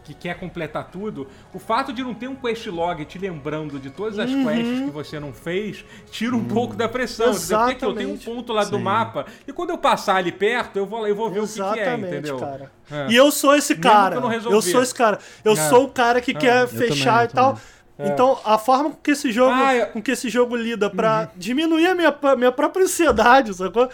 que 0.03 0.13
quer 0.13 0.37
completar 0.37 0.89
tudo, 0.91 1.27
o 1.53 1.59
fato 1.59 1.93
de 1.93 2.03
não 2.03 2.13
ter 2.13 2.27
um 2.27 2.35
quest 2.35 2.65
log 2.67 3.05
te 3.05 3.17
lembrando 3.17 3.79
de 3.79 3.89
todas 3.89 4.19
as 4.19 4.29
Uhum. 4.29 4.43
quests 4.45 4.79
que 4.85 4.91
você 4.91 5.19
não 5.19 5.31
fez, 5.33 5.85
tira 6.11 6.35
um 6.35 6.43
pouco 6.43 6.75
da 6.75 6.89
pressão. 6.89 7.31
Dizer, 7.31 7.55
Porque 7.55 7.71
aqui 7.73 7.85
eu 7.85 7.93
tenho 7.93 8.09
um 8.09 8.13
Exatamente. 8.13 8.25
ponto 8.37 8.53
lá 8.53 8.63
do 8.65 8.77
Sim. 8.77 8.83
mapa 8.83 9.25
e 9.47 9.53
quando 9.53 9.69
eu 9.69 9.77
passar 9.77 10.17
ali 10.17 10.31
perto, 10.31 10.77
eu 10.77 10.85
vou 10.85 10.99
lá 11.01 11.09
e 11.09 11.13
vou 11.13 11.29
ver 11.31 11.39
o 11.39 11.47
que, 11.47 11.53
que 11.53 11.59
é, 11.61 11.63
Exatamente, 11.65 12.05
entendeu? 12.13 12.37
cara. 12.37 12.71
É. 12.91 13.07
E 13.11 13.15
eu 13.15 13.31
sou 13.31 13.55
esse 13.55 13.75
cara. 13.75 14.15
eu 14.15 14.21
não 14.21 14.31
Eu, 14.33 14.61
sou 14.61 14.81
esse 14.83 14.93
cara. 14.93 15.19
Eu 15.43 15.53
É. 15.53 15.55
sou 15.69 15.85
o 15.85 15.89
cara 15.89 16.19
que 16.19 16.33
quer 16.33 16.63
Eu 16.63 16.67
fechar 16.67 17.27
também, 17.27 17.31
e 17.31 17.33
tal. 17.33 17.59
É. 17.97 18.07
Então, 18.09 18.39
a 18.43 18.57
forma 18.57 18.89
com 18.89 18.97
que 18.97 19.11
esse 19.11 19.31
jogo, 19.31 19.53
Ah, 19.53 19.75
eu- 19.75 19.85
com 19.87 20.01
que 20.01 20.11
esse 20.11 20.27
jogo 20.29 20.55
lida 20.55 20.89
pra 20.89 21.29
diminuir 21.37 21.87
a 21.87 21.95
minha, 21.95 22.13
minha 22.37 22.51
própria 22.51 22.83
ansiedade, 22.83 23.53
sacou? 23.53 23.87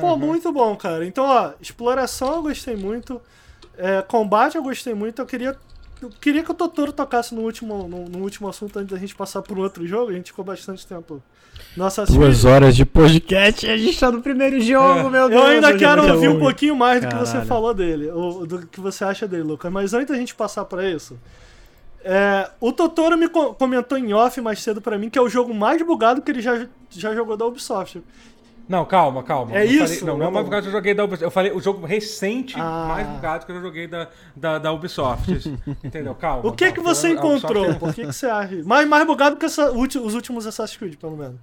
Pô, 0.00 0.12
Uhum. 0.12 0.18
muito 0.18 0.52
bom, 0.52 0.76
cara. 0.76 1.06
Então, 1.06 1.24
ó, 1.24 1.52
exploração 1.60 2.34
eu 2.36 2.42
gostei 2.42 2.76
muito. 2.76 3.20
É, 3.78 4.02
combate 4.02 4.56
eu 4.56 4.62
gostei 4.62 4.94
muito. 4.94 5.20
Eu 5.20 5.26
queria, 5.26 5.56
eu 6.02 6.10
queria 6.20 6.42
que 6.42 6.50
o 6.50 6.54
Totoro 6.54 6.92
tocasse 6.92 7.34
no 7.34 7.42
último, 7.42 7.86
no, 7.88 8.04
no 8.08 8.18
último 8.18 8.48
assunto 8.48 8.78
antes 8.78 8.90
da 8.92 8.98
gente 8.98 9.14
passar 9.14 9.42
por 9.42 9.58
outro 9.58 9.86
jogo. 9.86 10.10
A 10.10 10.14
gente 10.14 10.30
ficou 10.30 10.44
bastante 10.44 10.86
tempo. 10.86 11.22
Nossa, 11.76 12.04
Duas 12.04 12.44
horas 12.44 12.76
de 12.76 12.84
podcast 12.84 13.64
e 13.66 13.70
a 13.70 13.76
gente 13.78 13.98
tá 13.98 14.10
no 14.12 14.20
primeiro 14.20 14.60
jogo, 14.60 15.00
É. 15.08 15.10
meu 15.10 15.28
Deus. 15.28 15.40
Eu 15.40 15.46
ainda 15.48 15.70
é 15.70 15.78
quero 15.78 16.12
ouvir 16.12 16.28
um 16.28 16.38
pouquinho 16.38 16.76
mais 16.76 17.00
do 17.00 17.08
que 17.08 17.14
você 17.16 17.40
falou 17.42 17.72
dele, 17.72 18.10
ou 18.10 18.46
do 18.46 18.66
que 18.66 18.78
você 18.80 19.04
acha 19.04 19.26
dele, 19.26 19.42
Lucas. 19.42 19.72
Mas 19.72 19.94
antes 19.94 20.08
da 20.08 20.16
gente 20.16 20.34
passar 20.34 20.66
pra 20.66 20.86
isso, 20.90 21.18
é, 22.04 22.50
o 22.60 22.72
Totoro 22.72 23.16
me 23.16 23.28
co- 23.28 23.54
comentou 23.54 23.96
em 23.98 24.12
off 24.12 24.38
mais 24.40 24.62
cedo 24.62 24.80
pra 24.82 24.96
mim 24.98 25.08
que 25.10 25.18
é 25.18 25.22
o 25.22 25.28
jogo 25.30 25.52
mais 25.54 25.80
bugado 25.82 26.20
que 26.22 26.30
ele 26.30 26.40
já, 26.42 26.66
já 26.90 27.14
jogou 27.14 27.36
da 27.38 27.46
Ubisoft. 27.46 28.02
Não, 28.68 28.84
calma, 28.84 29.22
calma. 29.22 29.56
É 29.56 29.64
Eu 29.64 29.70
isso? 29.84 30.00
Falei, 30.00 30.00
não, 30.04 30.18
não 30.18 30.26
é 30.26 30.28
o 30.28 30.32
mais 30.32 30.44
bugado 30.44 30.62
que 30.62 30.68
eu 30.68 30.72
joguei 30.72 30.92
da 30.94 31.04
Ubisoft. 31.04 31.22
Eu 31.24 31.30
falei 31.30 31.52
o 31.52 31.60
jogo 31.60 31.86
recente 31.86 32.56
Ah. 32.58 32.86
mais 32.88 33.06
bugado 33.06 33.46
que 33.46 33.52
eu 33.52 33.60
joguei 33.60 33.86
da, 33.86 34.08
da, 34.34 34.58
da 34.58 34.72
Ubisoft. 34.72 35.30
Entendeu? 35.84 36.14
Calma. 36.16 36.48
O 36.48 36.52
que 36.52 36.66
que 36.66 36.72
calma. 36.72 36.94
você 36.94 37.06
A 37.08 37.10
Ubisoft 37.12 37.36
encontrou? 37.36 37.64
é- 37.70 37.74
Por 37.74 37.94
que, 37.94 38.00
que 38.06 38.12
você 38.12 38.26
acha? 38.26 38.62
Mais, 38.64 38.88
mais 38.88 39.06
bugado 39.06 39.36
que 39.36 39.46
essa- 39.46 39.70
os 39.70 40.14
últimos 40.14 40.46
Assassin's 40.46 40.76
Creed, 40.76 40.96
pelo 40.96 41.16
menos. 41.16 41.36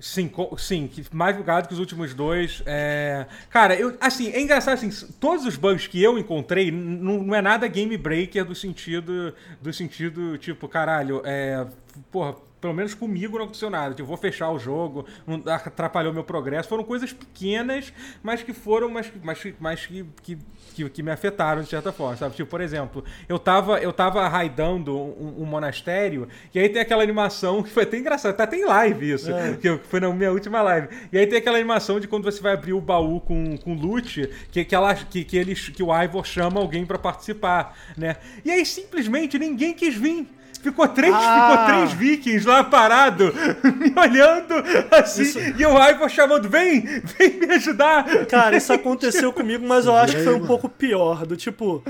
Sim, 0.00 0.30
sim, 0.56 0.86
que 0.88 1.04
mais 1.14 1.36
bugado 1.36 1.68
que 1.68 1.74
os 1.74 1.78
últimos 1.78 2.14
dois. 2.14 2.62
É... 2.64 3.26
Cara, 3.50 3.74
eu, 3.74 3.96
assim, 4.00 4.30
é 4.30 4.40
engraçado 4.40 4.72
assim, 4.74 4.88
todos 5.20 5.44
os 5.44 5.56
bugs 5.56 5.86
que 5.86 6.02
eu 6.02 6.18
encontrei 6.18 6.70
não 6.70 7.34
é 7.34 7.42
nada 7.42 7.68
game 7.68 7.96
breaker 7.98 8.42
do 8.46 8.54
sentido, 8.54 9.34
do 9.60 9.72
sentido, 9.74 10.38
tipo, 10.38 10.66
caralho, 10.68 11.20
é. 11.24 11.66
Porra, 12.10 12.34
pelo 12.60 12.74
menos 12.74 12.94
comigo 12.94 13.36
não 13.38 13.44
aconteceu 13.44 13.70
nada. 13.70 13.94
Tipo, 13.94 14.06
vou 14.06 14.16
fechar 14.16 14.50
o 14.50 14.58
jogo, 14.58 15.06
não 15.26 15.42
atrapalhou 15.52 16.12
meu 16.12 16.22
progresso. 16.24 16.68
Foram 16.68 16.84
coisas 16.84 17.12
pequenas, 17.12 17.92
mas 18.22 18.42
que 18.42 18.52
foram, 18.52 18.88
mas, 18.90 19.06
que- 19.08 19.18
mas, 19.22 19.46
mas 19.58 19.86
que, 19.86 20.04
que, 20.22 20.38
que, 20.74 20.90
que 20.90 21.02
me 21.02 21.10
afetaram 21.10 21.62
de 21.62 21.68
certa 21.68 21.90
forma, 21.92 22.16
sabe? 22.16 22.34
Tipo, 22.34 22.50
por 22.50 22.60
exemplo, 22.60 23.04
eu 23.28 23.38
tava, 23.38 23.78
eu 23.80 23.92
tava 23.92 24.26
raidando 24.28 24.96
um, 24.96 25.36
um 25.42 25.44
monastério, 25.46 26.28
e 26.54 26.58
aí 26.58 26.68
tem 26.68 26.82
aquela 26.82 27.02
animação 27.02 27.62
que 27.62 27.70
foi 27.70 27.84
até 27.84 27.96
engraçado, 27.98 28.36
tá 28.36 28.44
até 28.44 28.56
em 28.56 28.64
live 28.64 29.10
isso, 29.12 29.30
É. 29.32 29.56
que, 29.56 29.78
foi 29.88 30.00
na 30.00 30.10
minha 30.12 30.30
última 30.32 30.60
live. 30.62 30.88
E 31.12 31.18
aí 31.18 31.26
tem 31.26 31.38
aquela 31.38 31.56
animação 31.56 31.98
de 31.98 32.06
quando 32.08 32.24
você 32.24 32.40
vai 32.42 32.52
abrir 32.52 32.72
o 32.72 32.80
baú 32.80 33.20
com, 33.20 33.56
com 33.56 33.74
loot, 33.74 34.28
que, 34.50 34.64
que, 34.64 34.74
ela, 34.74 34.94
que, 34.94 35.24
que, 35.24 35.36
eles, 35.36 35.68
que 35.70 35.82
o 35.82 36.02
Ivor 36.02 36.24
chama 36.26 36.60
alguém 36.60 36.84
pra 36.84 36.98
participar, 36.98 37.76
né? 37.96 38.16
E 38.44 38.50
aí 38.50 38.64
simplesmente 38.66 39.38
ninguém 39.38 39.72
quis 39.74 39.94
vir. 39.94 40.28
Ficou 40.62 40.86
três, 40.88 41.14
Ah. 41.14 41.50
ficou 41.50 41.66
três 41.74 41.92
vikings 41.92 42.46
lá 42.46 42.62
parado, 42.62 43.32
me 43.64 43.92
olhando 43.98 44.54
assim, 44.90 45.22
Isso- 45.22 45.38
e 45.38 45.64
o 45.64 45.82
Ivor 45.88 46.08
chamando, 46.10 46.48
vem, 46.50 46.82
vem 47.18 47.40
me 47.40 47.54
ajudar. 47.54 48.04
Cara, 48.26 48.56
isso 48.56 48.70
aconteceu 48.72 49.32
comigo, 49.34 49.66
mas 49.66 49.86
eu 49.86 49.96
acho 49.96 50.16
que 50.16 50.22
foi 50.22 50.34
um 50.34 50.46
pouco 50.46 50.68
pior. 50.68 51.24
Do 51.24 51.34
tipo, 51.36 51.82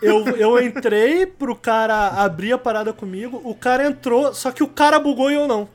eu, 0.00 0.24
eu 0.36 0.62
entrei 0.62 1.26
pro 1.26 1.56
cara 1.56 2.08
abrir 2.08 2.52
a 2.52 2.58
parada 2.58 2.92
comigo, 2.92 3.40
o 3.44 3.54
cara 3.54 3.86
entrou, 3.86 4.32
só 4.32 4.52
que 4.52 4.62
o 4.62 4.68
cara 4.68 4.98
bugou 5.00 5.30
e 5.30 5.34
eu 5.34 5.48
não. 5.48 5.68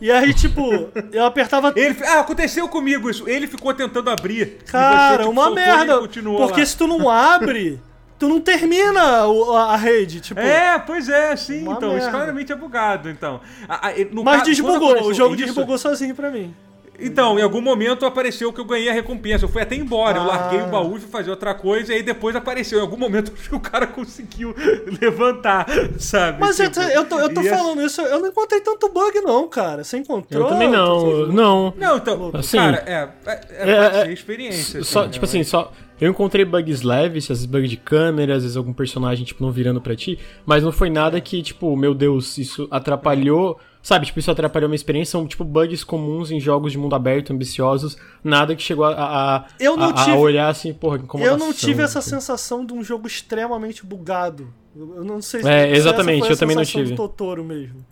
E 0.00 0.10
aí, 0.10 0.34
tipo, 0.34 0.68
eu 1.12 1.24
apertava. 1.24 1.72
Ele, 1.78 1.96
ah, 2.04 2.18
aconteceu 2.18 2.66
comigo 2.68 3.08
isso. 3.08 3.28
Ele 3.28 3.46
ficou 3.46 3.72
tentando 3.72 4.10
abrir. 4.10 4.58
e 4.60 4.64
Cara, 4.64 5.10
você, 5.12 5.18
tipo, 5.18 5.30
uma 5.30 5.48
merda. 5.52 5.98
continuou 5.98 6.38
Porque 6.38 6.58
lá. 6.58 6.66
se 6.66 6.76
tu 6.76 6.88
não 6.88 7.08
abre, 7.08 7.78
tu 8.22 8.28
não 8.28 8.40
termina 8.40 9.26
o- 9.26 9.52
a, 9.56 9.72
a 9.72 9.76
rede. 9.76 10.20
Tipo, 10.20 10.38
É, 10.38 10.78
pois 10.78 11.08
é, 11.08 11.34
sim. 11.34 11.62
Uma 11.62 11.72
Então, 11.72 11.98
isso 11.98 12.08
claramente 12.08 12.52
é 12.52 12.54
bugado, 12.54 13.10
então. 13.10 13.40
A- 13.68 13.88
a- 13.88 13.92
no 14.12 14.22
mas 14.22 14.38
caso, 14.38 14.50
desbugou. 14.50 15.02
O 15.08 15.12
jogo 15.12 15.34
isso- 15.34 15.44
desbugou 15.46 15.76
sozinho 15.76 16.14
pra 16.14 16.30
mim. 16.30 16.54
Então, 17.00 17.36
em 17.36 17.42
algum 17.42 17.60
momento 17.60 18.06
apareceu 18.06 18.52
que 18.52 18.60
eu 18.60 18.64
ganhei 18.64 18.88
a 18.88 18.92
recompensa. 18.92 19.44
Eu 19.44 19.48
fui 19.48 19.60
até 19.60 19.74
embora. 19.74 20.18
Eu 20.18 20.22
Ah. 20.22 20.26
larguei 20.26 20.60
o 20.62 20.66
baú 20.68 20.96
e 20.96 21.00
fui 21.00 21.10
fazer 21.10 21.30
outra 21.30 21.52
coisa. 21.52 21.92
E 21.92 21.96
aí 21.96 22.02
depois 22.02 22.36
apareceu. 22.36 22.78
Em 22.78 22.82
algum 22.82 22.96
momento 22.96 23.32
acho 23.36 23.48
que 23.48 23.56
o 23.56 23.60
cara 23.60 23.88
conseguiu 23.88 24.54
levantar, 25.00 25.66
sabe? 25.98 26.38
Mas 26.38 26.60
eu, 26.60 26.70
Tipo, 26.70 26.86
eu 26.86 27.04
tô, 27.04 27.18
eu 27.18 27.34
tô 27.34 27.40
essa- 27.40 27.56
falando 27.56 27.82
isso, 27.82 28.00
eu 28.02 28.20
não 28.20 28.28
encontrei 28.28 28.60
tanto 28.60 28.88
bug, 28.88 29.20
não, 29.20 29.48
cara. 29.48 29.82
Você 29.82 29.96
encontrou? 29.98 30.44
Eu 30.44 30.48
também 30.50 30.70
não, 30.70 31.26
não. 31.26 31.74
Não, 31.76 31.96
então, 31.96 32.30
Assim, 32.34 32.56
cara, 32.56 32.84
é. 32.86 33.08
É, 33.26 33.40
é, 33.50 33.70
é- 33.72 33.84
é- 34.00 34.04
ser 34.04 34.12
experiência. 34.12 34.84
Só, 34.84 35.00
assim, 35.00 35.10
tipo 35.10 35.26
né, 35.26 35.28
assim, 35.30 35.42
só. 35.44 35.72
Eu 36.02 36.10
encontrei 36.10 36.44
bugs 36.44 36.82
leves, 36.82 37.24
às 37.24 37.28
vezes 37.38 37.46
bug 37.46 37.68
de 37.68 37.76
câmera, 37.76 38.34
às 38.34 38.42
vezes 38.42 38.56
algum 38.56 38.72
personagem, 38.72 39.24
tipo, 39.24 39.42
não 39.42 39.52
virando 39.52 39.80
pra 39.80 39.94
ti, 39.94 40.18
mas 40.44 40.62
não 40.64 40.72
foi 40.72 40.90
nada 40.90 41.20
que, 41.20 41.40
tipo, 41.42 41.76
meu 41.76 41.94
Deus, 41.94 42.36
isso 42.38 42.66
atrapalhou. 42.70 43.58
Sabe, 43.80 44.06
tipo, 44.06 44.18
isso 44.18 44.30
atrapalhou 44.30 44.68
minha 44.68 44.76
experiência. 44.76 45.12
São, 45.12 45.26
tipo, 45.26 45.44
bugs 45.44 45.82
comuns 45.84 46.30
em 46.30 46.38
jogos 46.40 46.72
de 46.72 46.78
mundo 46.78 46.94
aberto, 46.94 47.32
ambiciosos. 47.32 47.96
Nada 48.22 48.54
que 48.54 48.62
chegou 48.62 48.84
a, 48.84 48.90
a, 49.36 49.44
Eu 49.60 49.76
não 49.76 49.86
a- 49.90 49.90
a 49.90 50.04
tive- 50.04 50.16
olhar 50.16 50.48
assim, 50.48 50.72
porra, 50.72 50.98
que 50.98 51.04
Eu 51.20 51.36
não 51.36 51.52
tive 51.52 51.82
essa 51.82 51.98
assim. 52.00 52.10
sensação 52.10 52.64
de 52.66 52.72
um 52.72 52.82
jogo 52.82 53.06
extremamente 53.06 53.84
bugado. 53.86 54.48
Eu 54.76 55.04
não 55.04 55.20
sei 55.22 55.42
se, 55.42 55.48
É, 55.48 55.70
exatamente, 55.72 56.26
a 56.26 56.30
eu 56.30 56.36
também 56.36 56.56
não 56.56 56.64
tive. 56.64 56.90
do 56.90 56.96
Totoro 56.96 57.44
mesmo. 57.44 57.84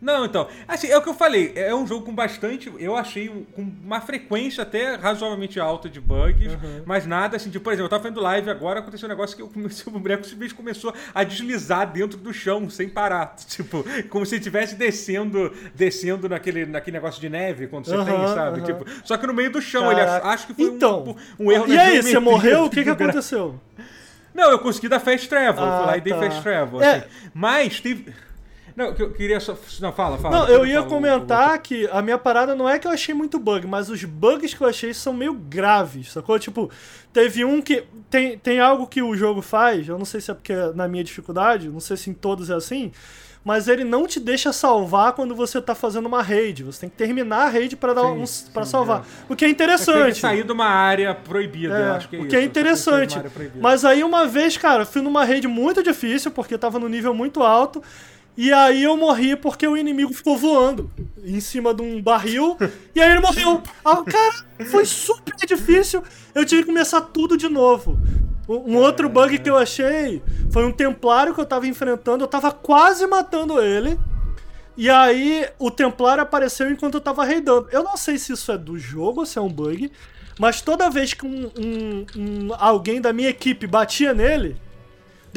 Não, 0.00 0.24
então. 0.24 0.48
Assim, 0.66 0.88
é 0.88 0.96
o 0.96 1.02
que 1.02 1.08
eu 1.08 1.14
falei. 1.14 1.52
É 1.54 1.74
um 1.74 1.86
jogo 1.86 2.04
com 2.06 2.14
bastante. 2.14 2.72
Eu 2.78 2.96
achei 2.96 3.28
com 3.54 3.62
uma 3.84 4.00
frequência 4.00 4.62
até 4.62 4.94
razoavelmente 4.94 5.60
alta 5.60 5.88
de 5.88 6.00
bugs. 6.00 6.52
Uhum. 6.54 6.82
Mas 6.84 7.06
nada 7.06 7.36
assim. 7.36 7.50
Tipo, 7.50 7.64
por 7.64 7.72
exemplo, 7.72 7.86
eu 7.86 7.90
tava 7.90 8.02
fazendo 8.02 8.20
live 8.20 8.50
agora, 8.50 8.80
aconteceu 8.80 9.06
um 9.06 9.10
negócio 9.10 9.36
que 9.36 9.42
eu 9.42 9.48
comecei, 9.56 9.84
o 9.92 9.98
boneco 9.98 10.24
simplesmente 10.24 10.54
começou 10.54 10.94
a 11.14 11.24
deslizar 11.24 11.90
dentro 11.90 12.18
do 12.18 12.32
chão, 12.32 12.68
sem 12.70 12.88
parar. 12.88 13.36
Tipo, 13.56 13.84
como 14.10 14.26
se 14.26 14.36
estivesse 14.36 14.74
descendo, 14.74 15.50
descendo 15.74 16.28
naquele, 16.28 16.66
naquele 16.66 16.96
negócio 16.96 17.20
de 17.20 17.28
neve, 17.28 17.66
quando 17.68 17.86
você 17.86 17.96
tem, 18.04 18.14
Aham, 18.14 18.34
sabe? 18.34 18.58
aham. 18.58 18.66
Tipo, 18.66 18.84
só 19.02 19.16
que 19.16 19.26
no 19.26 19.32
meio 19.32 19.50
do 19.50 19.62
chão. 19.62 19.90
Ele 19.90 20.00
Caraca. 20.00 20.28
acho 20.28 20.46
que 20.46 20.54
foi 20.54 20.64
então, 20.64 21.16
um, 21.38 21.46
um 21.46 21.52
erro 21.52 21.66
E 21.68 21.78
aí, 21.78 22.02
você 22.02 22.18
morreu? 22.18 22.64
O 22.64 22.70
que, 22.70 22.82
que 22.82 22.90
aconteceu? 22.90 23.58
Não, 24.34 24.50
eu 24.50 24.58
consegui 24.58 24.88
dar 24.88 25.00
fast 25.00 25.26
travel. 25.28 25.64
Ah, 25.64 25.78
fui 25.78 25.86
lá 25.86 25.96
e 25.96 26.00
dei 26.02 26.12
tá. 26.12 26.18
fast 26.20 26.42
travel. 26.42 26.82
É. 26.82 26.96
assim. 26.96 27.06
Mas 27.32 27.80
teve. 27.80 28.12
Não, 28.76 28.92
que 28.92 29.02
eu 29.02 29.10
queria 29.10 29.40
só. 29.40 29.56
Não, 29.80 29.90
fala, 29.90 30.18
fala. 30.18 30.36
Não, 30.40 30.48
eu 30.48 30.66
ia 30.66 30.74
falo 30.82 30.86
o- 30.86 30.88
comentar 30.90 31.58
que 31.60 31.88
a 31.90 32.02
minha 32.02 32.18
parada 32.18 32.54
não 32.54 32.68
é 32.68 32.78
que 32.78 32.86
eu 32.86 32.90
achei 32.90 33.14
muito 33.14 33.38
bug, 33.38 33.66
mas 33.66 33.88
os 33.88 34.04
bugs 34.04 34.52
que 34.52 34.60
eu 34.60 34.68
achei 34.68 34.92
são 34.92 35.14
meio 35.14 35.32
graves, 35.32 36.12
sacou? 36.12 36.38
Tipo, 36.38 36.70
teve 37.12 37.42
um 37.44 37.62
que. 37.62 37.84
Tem, 38.10 38.36
tem 38.38 38.60
algo 38.60 38.86
que 38.86 39.02
o 39.02 39.16
jogo 39.16 39.40
faz, 39.40 39.88
eu 39.88 39.96
não 39.98 40.04
sei 40.04 40.20
se 40.20 40.30
é 40.30 40.34
porque 40.34 40.52
é 40.52 40.72
na 40.74 40.86
minha 40.86 41.02
dificuldade, 41.02 41.68
não 41.70 41.80
sei 41.80 41.96
se 41.96 42.10
em 42.10 42.12
todos 42.14 42.50
é 42.50 42.54
assim, 42.54 42.92
mas 43.42 43.66
ele 43.66 43.82
não 43.82 44.06
te 44.06 44.20
deixa 44.20 44.52
salvar 44.52 45.12
quando 45.14 45.34
você 45.34 45.60
tá 45.60 45.74
fazendo 45.74 46.04
uma 46.06 46.20
raid. 46.22 46.62
Você 46.64 46.80
tem 46.80 46.90
que 46.90 46.96
terminar 46.96 47.46
a 47.46 47.48
raid 47.48 47.76
pra, 47.76 47.94
dar 47.94 48.02
Sim, 48.02 48.08
um, 48.08 48.26
sim, 48.26 48.50
pra 48.52 48.64
salvar. 48.66 48.98
é. 49.00 49.32
O 49.32 49.34
que 49.36 49.44
é 49.44 49.48
Mas 49.48 49.56
tem 49.56 49.66
que 49.66 49.72
interessante. 49.72 50.18
sair 50.18 50.44
de 50.44 50.52
uma 50.52 50.66
área 50.66 51.14
proibida, 51.14 51.78
eu 51.78 51.92
acho 51.94 52.08
que 52.10 52.16
é 52.16 52.18
o 52.18 52.22
isso. 52.22 52.28
que 52.30 52.36
é 52.36 52.40
que 52.40 52.44
interessante. 52.46 53.18
Mas 53.60 53.84
aí 53.86 54.04
uma 54.04 54.26
vez, 54.26 54.56
cara, 54.58 54.82
eu 54.82 54.86
fui 54.86 55.00
numa 55.00 55.24
raid 55.24 55.48
muito 55.48 55.82
difícil, 55.82 56.30
porque 56.30 56.58
tava 56.58 56.78
no 56.78 56.88
nível 56.88 57.14
muito 57.14 57.42
alto. 57.42 57.82
E 58.36 58.52
aí 58.52 58.82
eu 58.82 58.96
morri 58.96 59.34
porque 59.34 59.66
o 59.66 59.76
inimigo 59.76 60.12
ficou 60.12 60.36
voando 60.36 60.90
em 61.24 61.40
cima 61.40 61.72
de 61.72 61.82
um 61.82 62.02
barril. 62.02 62.56
e 62.94 63.00
aí 63.00 63.10
ele 63.12 63.20
morreu. 63.20 63.62
Ah, 63.84 64.02
cara, 64.04 64.44
foi 64.70 64.84
super 64.84 65.34
difícil. 65.46 66.02
Eu 66.34 66.44
tive 66.44 66.62
que 66.62 66.68
começar 66.68 67.00
tudo 67.00 67.36
de 67.36 67.48
novo. 67.48 67.98
Um 68.48 68.76
outro 68.76 69.08
bug 69.08 69.38
que 69.38 69.48
eu 69.50 69.56
achei 69.56 70.22
foi 70.52 70.64
um 70.64 70.70
templário 70.70 71.34
que 71.34 71.40
eu 71.40 71.46
tava 71.46 71.66
enfrentando. 71.66 72.22
Eu 72.24 72.28
tava 72.28 72.52
quase 72.52 73.06
matando 73.06 73.60
ele. 73.60 73.98
E 74.76 74.90
aí 74.90 75.48
o 75.58 75.70
Templário 75.70 76.22
apareceu 76.22 76.70
enquanto 76.70 76.94
eu 76.94 77.00
tava 77.00 77.24
raidando. 77.24 77.66
Eu 77.72 77.82
não 77.82 77.96
sei 77.96 78.18
se 78.18 78.34
isso 78.34 78.52
é 78.52 78.58
do 78.58 78.78
jogo 78.78 79.20
ou 79.20 79.26
se 79.26 79.38
é 79.38 79.40
um 79.40 79.48
bug, 79.48 79.90
mas 80.38 80.60
toda 80.60 80.90
vez 80.90 81.14
que 81.14 81.24
um, 81.26 81.50
um- 81.58 82.06
um- 82.14 82.48
alguém 82.58 83.00
da 83.00 83.10
minha 83.10 83.30
equipe 83.30 83.66
batia 83.66 84.12
nele, 84.12 84.54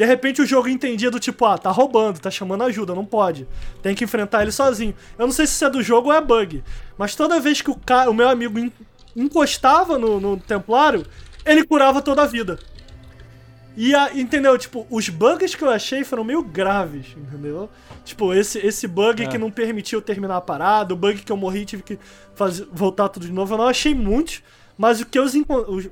de 0.00 0.06
repente 0.06 0.40
o 0.40 0.46
jogo 0.46 0.66
entendia 0.66 1.10
do 1.10 1.20
tipo, 1.20 1.44
ah, 1.44 1.58
tá 1.58 1.70
roubando, 1.70 2.18
tá 2.18 2.30
chamando 2.30 2.62
ajuda, 2.64 2.94
não 2.94 3.04
pode. 3.04 3.46
Tem 3.82 3.94
que 3.94 4.02
enfrentar 4.02 4.40
ele 4.40 4.50
sozinho. 4.50 4.94
Eu 5.18 5.26
não 5.26 5.32
sei 5.32 5.46
se 5.46 5.52
isso 5.52 5.64
é 5.66 5.68
do 5.68 5.82
jogo 5.82 6.08
ou 6.08 6.14
é 6.14 6.20
bug, 6.22 6.64
mas 6.96 7.14
toda 7.14 7.38
vez 7.38 7.60
que 7.60 7.70
o, 7.70 7.74
ca- 7.74 8.08
o 8.08 8.14
meu 8.14 8.26
amigo 8.26 8.58
en- 8.58 8.72
encostava 9.14 9.98
no, 9.98 10.18
no 10.18 10.38
Templário, 10.38 11.04
ele 11.44 11.64
curava 11.66 12.00
toda 12.00 12.22
a 12.22 12.26
vida. 12.26 12.58
E 13.76 13.94
a, 13.94 14.10
entendeu? 14.14 14.56
Tipo, 14.56 14.86
os 14.90 15.10
bugs 15.10 15.54
que 15.54 15.62
eu 15.62 15.68
achei 15.68 16.02
foram 16.02 16.24
meio 16.24 16.42
graves, 16.42 17.08
entendeu? 17.16 17.68
Tipo, 18.02 18.32
esse, 18.32 18.58
esse 18.58 18.86
bug 18.88 19.22
É. 19.22 19.26
que 19.26 19.36
não 19.36 19.50
permitiu 19.50 20.00
terminar 20.00 20.36
a 20.36 20.40
parada, 20.40 20.94
o 20.94 20.96
bug 20.96 21.20
que 21.22 21.30
eu 21.30 21.36
morri 21.36 21.60
e 21.60 21.64
tive 21.66 21.82
que 21.82 21.98
fazer, 22.34 22.66
voltar 22.72 23.10
tudo 23.10 23.26
de 23.26 23.32
novo, 23.32 23.52
eu 23.52 23.58
não 23.58 23.68
achei 23.68 23.94
muitos, 23.94 24.42
mas 24.80 24.98
o 24.98 25.04
que 25.04 25.20
os, 25.20 25.34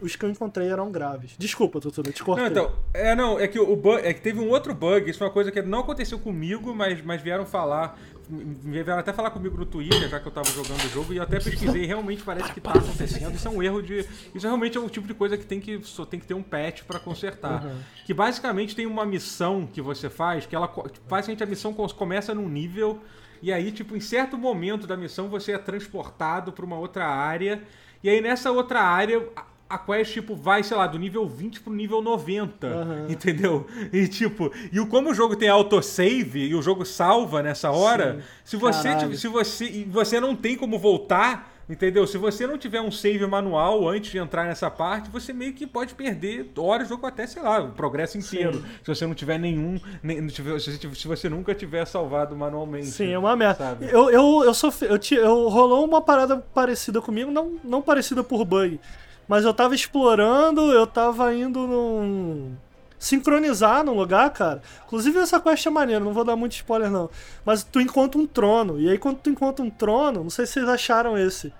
os 0.00 0.16
que 0.16 0.24
eu 0.24 0.30
encontrei 0.30 0.66
eram 0.66 0.90
graves. 0.90 1.34
Desculpa, 1.36 1.78
Tutu, 1.78 2.00
eu 2.06 2.10
te 2.10 2.24
cortei. 2.24 2.44
Não, 2.44 2.50
então, 2.50 2.72
é, 2.94 3.14
não, 3.14 3.38
é 3.38 3.46
que 3.46 3.60
o 3.60 3.76
bug, 3.76 4.00
é 4.02 4.14
que 4.14 4.22
teve 4.22 4.40
um 4.40 4.48
outro 4.48 4.74
bug, 4.74 5.10
isso 5.10 5.18
foi 5.18 5.26
uma 5.26 5.32
coisa 5.32 5.52
que 5.52 5.60
não 5.60 5.80
aconteceu 5.80 6.18
comigo, 6.18 6.74
mas, 6.74 7.04
mas 7.04 7.20
vieram 7.20 7.44
falar, 7.44 7.98
vieram 8.30 8.98
até 8.98 9.12
falar 9.12 9.30
comigo 9.30 9.58
no 9.58 9.66
Twitter, 9.66 10.08
já 10.08 10.18
que 10.18 10.26
eu 10.26 10.32
tava 10.32 10.48
jogando 10.48 10.82
o 10.82 10.88
jogo, 10.88 11.12
e 11.12 11.18
eu 11.18 11.22
até 11.22 11.38
pesquisei, 11.38 11.84
realmente 11.84 12.22
parece 12.22 12.50
que 12.50 12.62
tá 12.62 12.70
acontecendo, 12.70 13.34
isso 13.34 13.46
é 13.46 13.50
um 13.50 13.62
erro 13.62 13.82
de, 13.82 14.06
isso 14.34 14.46
realmente 14.46 14.78
é 14.78 14.80
o 14.80 14.88
tipo 14.88 15.06
de 15.06 15.12
coisa 15.12 15.36
que 15.36 15.44
tem 15.44 15.60
que, 15.60 15.82
só 15.82 16.06
tem 16.06 16.18
que 16.18 16.26
ter 16.26 16.32
um 16.32 16.42
patch 16.42 16.84
pra 16.84 16.98
consertar. 16.98 17.70
Que 18.06 18.14
basicamente 18.14 18.74
tem 18.74 18.86
uma 18.86 19.04
missão 19.04 19.68
que 19.70 19.82
você 19.82 20.08
faz, 20.08 20.46
que 20.46 20.56
ela, 20.56 20.66
basicamente 21.06 21.42
a 21.42 21.46
missão 21.46 21.74
começa 21.74 22.34
num 22.34 22.48
nível, 22.48 23.02
e 23.42 23.52
aí, 23.52 23.70
tipo, 23.70 23.94
em 23.94 24.00
certo 24.00 24.38
momento 24.38 24.86
da 24.86 24.96
missão 24.96 25.28
você 25.28 25.52
é 25.52 25.58
transportado 25.58 26.52
pra 26.52 26.64
uma 26.64 26.78
outra 26.78 27.06
área, 27.06 27.62
e 28.02 28.08
aí 28.10 28.20
nessa 28.20 28.50
outra 28.50 28.80
área 28.82 29.22
a- 29.68 29.76
quest, 29.78 30.12
tipo, 30.14 30.34
vai, 30.34 30.62
sei 30.62 30.76
lá, 30.76 30.86
do 30.86 30.98
nível 30.98 31.28
20 31.28 31.60
pro 31.60 31.72
nível 31.72 32.00
90. 32.00 32.66
Aham. 32.66 33.06
Entendeu? 33.10 33.66
E 33.92 34.08
tipo, 34.08 34.50
e 34.72 34.78
como 34.86 35.10
o 35.10 35.14
jogo 35.14 35.36
tem 35.36 35.48
autosave 35.48 36.46
e 36.48 36.54
o 36.54 36.62
jogo 36.62 36.84
salva 36.86 37.42
nessa 37.42 37.70
hora, 37.70 38.14
Sim. 38.16 38.22
se 38.44 38.56
você, 38.56 38.88
Caralho. 38.88 39.16
se 39.16 39.28
você 39.28 39.64
e 39.66 39.84
você 39.84 40.18
não 40.20 40.34
tem 40.34 40.56
como 40.56 40.78
voltar 40.78 41.54
Entendeu? 41.68 42.06
Se 42.06 42.16
você 42.16 42.46
não 42.46 42.56
tiver 42.56 42.80
um 42.80 42.90
save 42.90 43.26
manual 43.26 43.86
antes 43.86 44.10
de 44.10 44.18
entrar 44.18 44.44
nessa 44.46 44.70
parte, 44.70 45.10
você 45.10 45.34
meio 45.34 45.52
que 45.52 45.66
pode 45.66 45.94
perder 45.94 46.50
horas 46.56 46.88
jogo 46.88 47.06
até, 47.06 47.26
sei 47.26 47.42
lá, 47.42 47.60
o 47.60 47.72
progresso 47.72 48.16
inteiro. 48.16 48.58
Sim. 48.58 48.64
Se 48.82 48.94
você 48.94 49.06
não 49.06 49.14
tiver 49.14 49.38
nenhum. 49.38 49.78
Nem, 50.02 50.26
se, 50.30 50.40
você, 50.40 50.72
se 50.72 51.06
você 51.06 51.28
nunca 51.28 51.54
tiver 51.54 51.84
salvado 51.84 52.34
manualmente. 52.34 52.86
Sim, 52.86 53.12
é 53.12 53.18
uma 53.18 53.36
merda. 53.36 53.76
Eu, 53.82 54.10
eu, 54.10 54.44
eu 54.44 54.54
sofri. 54.54 54.88
Eu, 54.88 54.98
eu, 55.22 55.48
rolou 55.48 55.84
uma 55.84 56.00
parada 56.00 56.38
parecida 56.38 57.02
comigo, 57.02 57.30
não, 57.30 57.58
não 57.62 57.82
parecida 57.82 58.24
por 58.24 58.44
bug. 58.46 58.80
Mas 59.28 59.44
eu 59.44 59.52
tava 59.52 59.74
explorando, 59.74 60.72
eu 60.72 60.86
tava 60.86 61.34
indo 61.34 61.66
num. 61.66 62.56
Sincronizar 62.98 63.84
num 63.84 63.94
lugar, 63.94 64.30
cara. 64.30 64.62
Inclusive 64.86 65.18
essa 65.18 65.40
quest 65.40 65.66
é 65.66 65.70
maneira, 65.70 66.04
não 66.04 66.12
vou 66.12 66.24
dar 66.24 66.34
muito 66.36 66.52
spoiler 66.52 66.90
não. 66.90 67.08
Mas 67.44 67.62
tu 67.62 67.80
encontra 67.80 68.20
um 68.20 68.26
trono. 68.26 68.80
E 68.80 68.90
aí 68.90 68.98
quando 68.98 69.18
tu 69.18 69.30
encontra 69.30 69.64
um 69.64 69.70
trono, 69.70 70.24
não 70.24 70.30
sei 70.30 70.46
se 70.46 70.54
vocês 70.54 70.68
acharam 70.68 71.16
esse. 71.16 71.52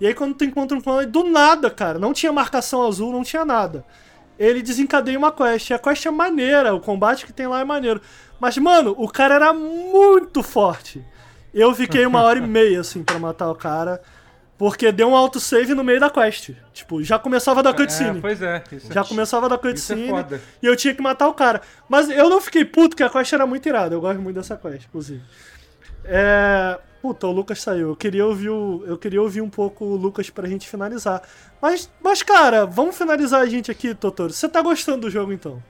E 0.00 0.06
aí 0.06 0.14
quando 0.14 0.34
tu 0.34 0.44
encontra 0.44 0.76
um 0.76 0.80
trono, 0.80 1.06
do 1.06 1.24
nada, 1.24 1.70
cara, 1.70 1.98
não 1.98 2.12
tinha 2.12 2.32
marcação 2.32 2.86
azul, 2.86 3.12
não 3.12 3.24
tinha 3.24 3.44
nada. 3.44 3.84
Ele 4.38 4.62
desencadeia 4.62 5.18
uma 5.18 5.32
quest. 5.32 5.70
E 5.70 5.74
a 5.74 5.78
quest 5.78 6.06
é 6.06 6.10
maneira, 6.10 6.74
o 6.74 6.80
combate 6.80 7.26
que 7.26 7.32
tem 7.32 7.46
lá 7.46 7.60
é 7.60 7.64
maneiro. 7.64 8.00
Mas, 8.38 8.56
mano, 8.58 8.94
o 8.98 9.08
cara 9.08 9.34
era 9.34 9.52
muito 9.52 10.42
forte. 10.42 11.02
Eu 11.52 11.74
fiquei 11.74 12.04
uma 12.04 12.22
hora 12.22 12.38
e 12.38 12.42
meia, 12.42 12.80
assim, 12.80 13.02
pra 13.02 13.18
matar 13.18 13.50
o 13.50 13.54
cara. 13.54 14.02
Porque 14.58 14.90
deu 14.90 15.08
um 15.08 15.14
autosave 15.16 15.74
no 15.74 15.84
meio 15.84 16.00
da 16.00 16.08
quest. 16.08 16.50
Tipo, 16.72 17.02
já 17.02 17.18
começava 17.18 17.62
da 17.62 17.70
É, 17.70 17.72
cutscene. 17.74 18.20
pois 18.22 18.40
é. 18.40 18.64
Isso 18.72 18.90
Já 18.92 19.02
é, 19.02 19.04
começava 19.04 19.48
da 19.50 19.56
é 19.56 19.58
cutscene. 19.58 20.08
foda. 20.08 20.40
e 20.62 20.66
eu 20.66 20.74
tinha 20.74 20.94
que 20.94 21.02
matar 21.02 21.28
o 21.28 21.34
cara. 21.34 21.60
Mas 21.88 22.08
eu 22.08 22.30
não 22.30 22.40
fiquei 22.40 22.64
puto, 22.64 22.90
porque 22.90 23.02
a 23.02 23.10
quest 23.10 23.32
era 23.34 23.46
muito 23.46 23.68
irada. 23.68 23.94
Eu 23.94 24.00
gosto 24.00 24.20
muito 24.20 24.36
dessa 24.36 24.56
quest, 24.56 24.86
inclusive. 24.86 25.22
É. 26.04 26.78
Puta, 27.02 27.26
o 27.26 27.32
Lucas 27.32 27.60
saiu. 27.60 27.90
Eu 27.90 27.96
queria 27.96 28.24
ouvir, 28.26 28.48
o... 28.48 28.82
eu 28.86 28.96
queria 28.98 29.20
ouvir 29.22 29.40
um 29.40 29.50
pouco 29.50 29.84
o 29.84 29.94
Lucas 29.96 30.28
pra 30.30 30.48
gente 30.48 30.68
finalizar. 30.68 31.22
Mas, 31.60 31.90
mas, 32.02 32.22
cara, 32.22 32.64
vamos 32.66 32.96
finalizar 32.96 33.42
a 33.42 33.46
gente 33.46 33.70
aqui, 33.70 33.94
Totoro. 33.94 34.32
Você 34.32 34.48
tá 34.48 34.60
gostando 34.62 35.02
do 35.02 35.10
jogo 35.10 35.32
então? 35.32 35.62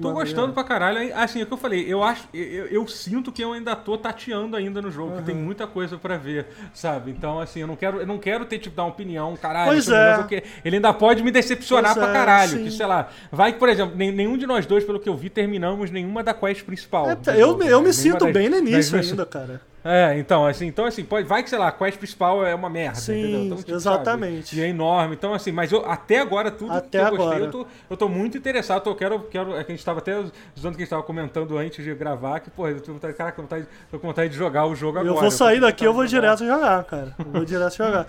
Tô 0.00 0.10
gostando 0.12 0.52
pra 0.52 0.64
caralho. 0.64 1.14
Assim, 1.14 1.40
é 1.40 1.42
o 1.42 1.46
que 1.46 1.52
eu 1.52 1.56
falei, 1.58 1.84
eu 1.86 2.02
acho. 2.02 2.26
Eu, 2.34 2.66
eu 2.66 2.88
sinto 2.88 3.30
que 3.30 3.42
eu 3.44 3.52
ainda 3.52 3.76
tô 3.76 3.96
tateando 3.96 4.56
ainda 4.56 4.80
no 4.82 4.90
jogo, 4.90 5.18
que 5.18 5.22
tem 5.22 5.34
muita 5.34 5.66
coisa 5.66 5.96
pra 5.98 6.16
ver, 6.16 6.46
sabe? 6.74 7.10
Então, 7.10 7.38
assim, 7.38 7.60
eu 7.60 7.66
não 7.66 7.76
quero, 7.76 8.00
eu 8.00 8.06
não 8.06 8.18
quero 8.18 8.44
ter, 8.44 8.58
tipo, 8.58 8.74
dar 8.74 8.84
uma 8.84 8.88
opinião, 8.90 9.36
caralho, 9.36 9.70
Pois 9.72 9.88
é. 9.88 10.16
jogo, 10.16 10.28
que 10.28 10.42
ele 10.64 10.76
ainda 10.76 10.92
pode 10.92 11.22
me 11.22 11.30
decepcionar 11.30 11.94
Pois 11.94 12.04
pra 12.04 12.10
é, 12.10 12.16
caralho. 12.16 12.50
sim. 12.50 12.64
Que, 12.64 12.70
sei 12.70 12.86
lá, 12.86 13.10
vai 13.30 13.52
que, 13.52 13.58
por 13.58 13.68
exemplo, 13.68 13.94
nenhum 13.96 14.36
de 14.36 14.46
nós 14.46 14.66
dois, 14.66 14.82
pelo 14.82 14.98
que 14.98 15.08
eu 15.08 15.14
vi, 15.16 15.28
terminamos 15.30 15.90
nenhuma 15.90 16.22
da 16.24 16.34
quest 16.34 16.64
principal. 16.64 17.08
É, 17.10 17.12
eu, 17.12 17.18
jogo, 17.18 17.36
eu 17.36 17.56
né? 17.58 17.62
me 17.62 17.66
Nenhuma 17.66 17.92
sinto 17.92 18.24
das- 18.24 18.32
bem 18.32 18.48
no 18.48 18.52
das 18.56 18.60
início 18.60 18.76
missões- 18.96 19.10
ainda, 19.10 19.26
cara. 19.26 19.60
É, 19.84 20.16
então, 20.16 20.46
assim, 20.46 20.66
então, 20.66 20.84
assim, 20.84 21.04
pode, 21.04 21.26
vai 21.26 21.42
que, 21.42 21.50
sei 21.50 21.58
lá, 21.58 21.68
a 21.68 21.72
quest 21.72 21.98
principal 21.98 22.46
é 22.46 22.54
uma 22.54 22.70
merda, 22.70 23.00
Sim, 23.00 23.18
entendeu? 23.18 23.44
Então, 23.44 23.56
tipo, 23.58 23.72
exatamente. 23.72 24.50
sabe? 24.50 24.60
E 24.60 24.64
é 24.64 24.68
enorme. 24.68 25.14
Então, 25.14 25.34
assim, 25.34 25.50
mas 25.50 25.72
eu, 25.72 25.84
até 25.84 26.20
agora, 26.20 26.50
tudo 26.50 26.72
Até 26.72 27.00
que 27.00 27.04
eu 27.04 27.16
gostei, 27.16 27.26
agora. 27.26 27.44
eu 27.44 27.50
tô, 27.50 27.66
eu 27.90 27.96
tô 27.96 28.08
muito 28.08 28.38
interessado. 28.38 28.88
Eu 28.88 28.94
quero, 28.94 29.20
quero. 29.24 29.56
É 29.56 29.64
que 29.64 29.72
a 29.72 29.74
gente 29.74 29.84
tava 29.84 29.98
até 29.98 30.16
usando 30.56 30.76
que 30.76 30.82
a 30.82 30.84
gente 30.84 30.90
tava 30.90 31.02
comentando 31.02 31.58
antes 31.58 31.84
de 31.84 31.94
gravar, 31.94 32.40
que, 32.40 32.50
pô, 32.50 32.68
eu 32.68 32.80
tô 32.80 32.86
com 32.86 32.92
vontade, 32.94 33.14
caraca, 33.14 33.40
eu 33.40 33.44
tô 33.44 33.54
vontade, 33.56 33.68
tô 33.90 33.98
com 33.98 34.06
vontade 34.06 34.28
de 34.30 34.36
jogar 34.36 34.66
o 34.66 34.74
jogo 34.74 34.98
agora. 34.98 35.14
Eu 35.14 35.20
vou 35.20 35.30
sair 35.30 35.60
daqui, 35.60 35.84
eu 35.84 35.92
vou 35.92 36.06
jogar. 36.06 36.36
direto 36.36 36.46
jogar, 36.46 36.84
cara. 36.84 37.14
Eu 37.18 37.32
vou 37.32 37.44
direto 37.44 37.76
jogar. 37.76 38.06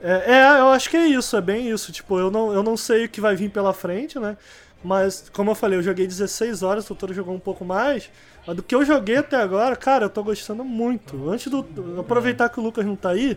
É, 0.00 0.32
é, 0.32 0.60
eu 0.60 0.68
acho 0.68 0.88
que 0.88 0.96
é 0.96 1.06
isso, 1.06 1.36
é 1.36 1.40
bem 1.40 1.68
isso. 1.68 1.90
Tipo, 1.90 2.18
eu 2.18 2.30
não, 2.30 2.52
eu 2.52 2.62
não 2.62 2.76
sei 2.76 3.06
o 3.06 3.08
que 3.08 3.20
vai 3.20 3.34
vir 3.34 3.50
pela 3.50 3.72
frente, 3.72 4.18
né? 4.18 4.36
Mas, 4.82 5.28
como 5.32 5.50
eu 5.50 5.54
falei, 5.56 5.78
eu 5.78 5.82
joguei 5.82 6.06
16 6.06 6.62
horas, 6.62 6.84
o 6.84 6.88
Totoro 6.88 7.12
jogou 7.12 7.34
um 7.34 7.38
pouco 7.40 7.64
mais. 7.64 8.10
Mas 8.46 8.56
do 8.56 8.62
que 8.62 8.74
eu 8.74 8.84
joguei 8.84 9.16
até 9.16 9.36
agora, 9.36 9.74
cara, 9.74 10.04
eu 10.06 10.10
tô 10.10 10.22
gostando 10.22 10.64
muito. 10.64 11.28
Antes 11.28 11.50
do. 11.50 11.66
Aproveitar 12.00 12.48
que 12.48 12.60
o 12.60 12.62
Lucas 12.62 12.86
não 12.86 12.94
tá 12.94 13.10
aí, 13.10 13.36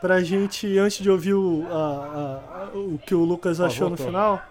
pra 0.00 0.22
gente, 0.22 0.78
antes 0.78 0.98
de 1.02 1.10
ouvir 1.10 1.34
o, 1.34 1.66
a- 1.70 2.40
a- 2.74 2.76
o 2.76 2.98
que 3.06 3.14
o 3.14 3.24
Lucas 3.24 3.58
Ó, 3.58 3.66
achou 3.66 3.88
no 3.88 3.96
voltou. 3.96 4.06
final. 4.06 4.42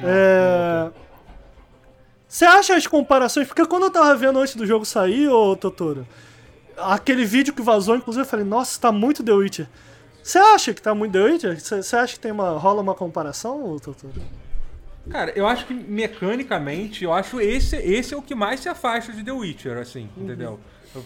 É. 0.00 0.90
Você 2.28 2.44
acha 2.44 2.74
as 2.76 2.86
comparações? 2.86 3.46
Porque 3.46 3.64
quando 3.64 3.84
eu 3.84 3.90
tava 3.90 4.14
vendo 4.14 4.38
antes 4.38 4.54
do 4.56 4.66
jogo 4.66 4.84
sair, 4.84 5.28
ô 5.28 5.56
Totoro, 5.56 6.06
aquele 6.76 7.24
vídeo 7.24 7.54
que 7.54 7.62
vazou, 7.62 7.96
inclusive, 7.96 8.22
eu 8.24 8.28
falei, 8.28 8.44
nossa, 8.44 8.78
tá 8.78 8.92
muito 8.92 9.22
The 9.24 9.32
Witcher. 9.32 9.66
Você 10.22 10.38
acha 10.38 10.74
que 10.74 10.82
tá 10.82 10.94
muito 10.94 11.12
The 11.12 11.20
Witcher? 11.22 11.58
Você 11.60 11.82
você 11.82 11.96
acha 11.96 12.14
que 12.14 12.20
tem 12.20 12.32
uma, 12.32 12.50
rola 12.58 12.82
uma 12.82 12.94
comparação, 12.94 13.64
ô 13.72 13.80
Totoro? 13.80 14.12
Cara, 15.10 15.32
eu 15.36 15.46
acho 15.46 15.66
que 15.66 15.74
mecanicamente, 15.74 17.04
eu 17.04 17.12
acho 17.12 17.40
esse, 17.40 17.76
esse 17.76 18.12
é 18.14 18.16
o 18.16 18.22
que 18.22 18.34
mais 18.34 18.60
se 18.60 18.68
afasta 18.68 19.12
de 19.12 19.22
The 19.22 19.32
Witcher, 19.32 19.78
assim, 19.78 20.08
Uhum. 20.16 20.24
entendeu? 20.24 20.60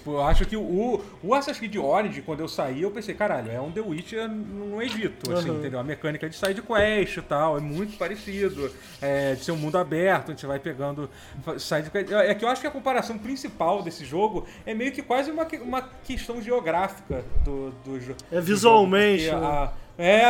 Eu, 0.06 0.22
acho 0.22 0.44
que 0.47 0.56
o, 0.56 1.02
o 1.20 1.35
Assassin's 1.35 1.59
Creed 1.59 1.74
Origin, 1.77 2.20
quando 2.22 2.39
eu 2.39 2.47
saí, 2.47 2.82
eu 2.82 2.93
pensei, 2.93 3.12
caralho, 3.12 3.51
é 3.51 3.60
um 3.60 3.72
The 3.72 3.81
Witcher 3.81 4.28
no 4.28 4.81
Egito, 4.81 5.32
assim, 5.36 5.51
Uhum. 5.51 5.59
entendeu? 5.59 5.81
A 5.81 5.82
mecânica 5.82 6.28
de 6.31 6.36
side 6.36 6.62
quest 6.62 7.16
e 7.16 7.22
tal, 7.22 7.59
é 7.59 7.60
muito 7.60 7.98
parecido. 7.98 8.70
É, 9.02 9.35
de 9.35 9.44
ser 9.44 9.51
um 9.51 9.56
mundo 9.56 9.77
aberto, 9.77 10.31
onde 10.31 10.40
você 10.40 10.47
vai 10.47 10.60
pegando 10.60 11.10
side 11.59 11.90
quest. 11.90 12.12
É 12.12 12.32
que 12.36 12.44
eu 12.44 12.48
acho 12.48 12.60
que 12.60 12.68
a 12.68 12.70
comparação 12.70 13.18
principal 13.18 13.82
desse 13.82 14.05
jogo 14.05 14.47
é 14.64 14.72
meio 14.74 14.93
que 14.93 15.02
quase 15.02 15.28
uma, 15.31 15.44
uma 15.60 15.82
questão 16.05 16.40
geográfica 16.40 17.24
do, 17.44 17.70
do, 17.85 17.98
jo- 17.98 18.14
É 18.31 18.36
do 18.36 18.43
visualmente, 18.43 19.24
jogo, 19.24 19.40
porque 19.40 19.52
né? 19.52 19.59
a- 19.59 19.72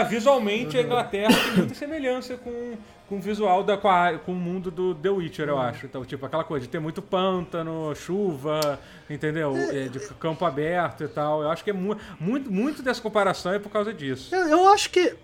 é, 0.00 0.04
visualmente 0.04 0.76
a 0.78 0.82
Inglaterra 0.82 1.32
tem 1.44 1.52
muita 1.58 1.74
semelhança 1.74 2.36
com, 2.38 2.76
com 3.10 3.16
o 3.16 3.20
visual 3.20 3.62
da, 3.64 3.76
com, 3.76 3.88
a- 3.88 4.18
com 4.24 4.32
o 4.32 4.36
mundo 4.36 4.70
do 4.70 4.94
The 4.94 5.10
Witcher, 5.10 5.48
eu 5.48 5.58
acho. 5.58 5.84
Então, 5.84 6.04
tipo, 6.04 6.24
aquela 6.24 6.44
coisa 6.44 6.64
de 6.64 6.70
ter 6.70 6.78
muito 6.78 7.02
pântano, 7.02 7.92
chuva, 7.94 8.78
entendeu? 9.10 9.52
É, 9.56 9.88
de 9.88 9.98
campo 10.14 10.44
aberto 10.46 11.02
e 11.04 11.08
tal. 11.08 11.42
Eu 11.42 11.50
acho 11.50 11.62
que 11.64 11.70
é 11.70 11.72
mu 11.72 11.96
muito, 12.18 12.50
muito 12.50 12.82
dessa 12.82 13.02
comparação 13.02 13.52
é 13.52 13.58
por 13.58 13.68
causa 13.70 13.92
disso. 13.92 14.32
Eu, 14.34 14.48
eu 14.48 14.68
acho 14.68 14.88
que. 14.90 15.14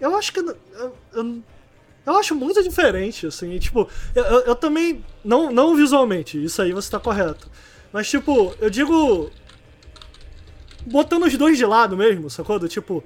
Eu 0.00 0.16
acho 0.16 0.32
que. 0.32 0.40
Eu, 0.40 0.56
eu, 1.14 1.42
eu 2.04 2.16
acho 2.18 2.34
muito 2.34 2.60
diferente, 2.62 3.28
assim. 3.28 3.56
Tipo, 3.60 3.88
eu 4.44 4.54
também. 4.56 5.04
Não, 5.24 5.50
não 5.52 5.74
visualmente, 5.76 6.42
isso 6.44 6.60
aí 6.60 6.72
você 6.72 6.90
tá 6.90 6.98
correto. 6.98 7.48
Mas, 7.92 8.10
tipo, 8.10 8.52
eu 8.60 8.68
digo. 8.68 9.30
Botando 10.86 11.24
os 11.24 11.36
dois 11.36 11.56
de 11.56 11.64
lado 11.64 11.96
mesmo, 11.96 12.28
sacou? 12.28 12.58
Do 12.58 12.68
tipo. 12.68 13.02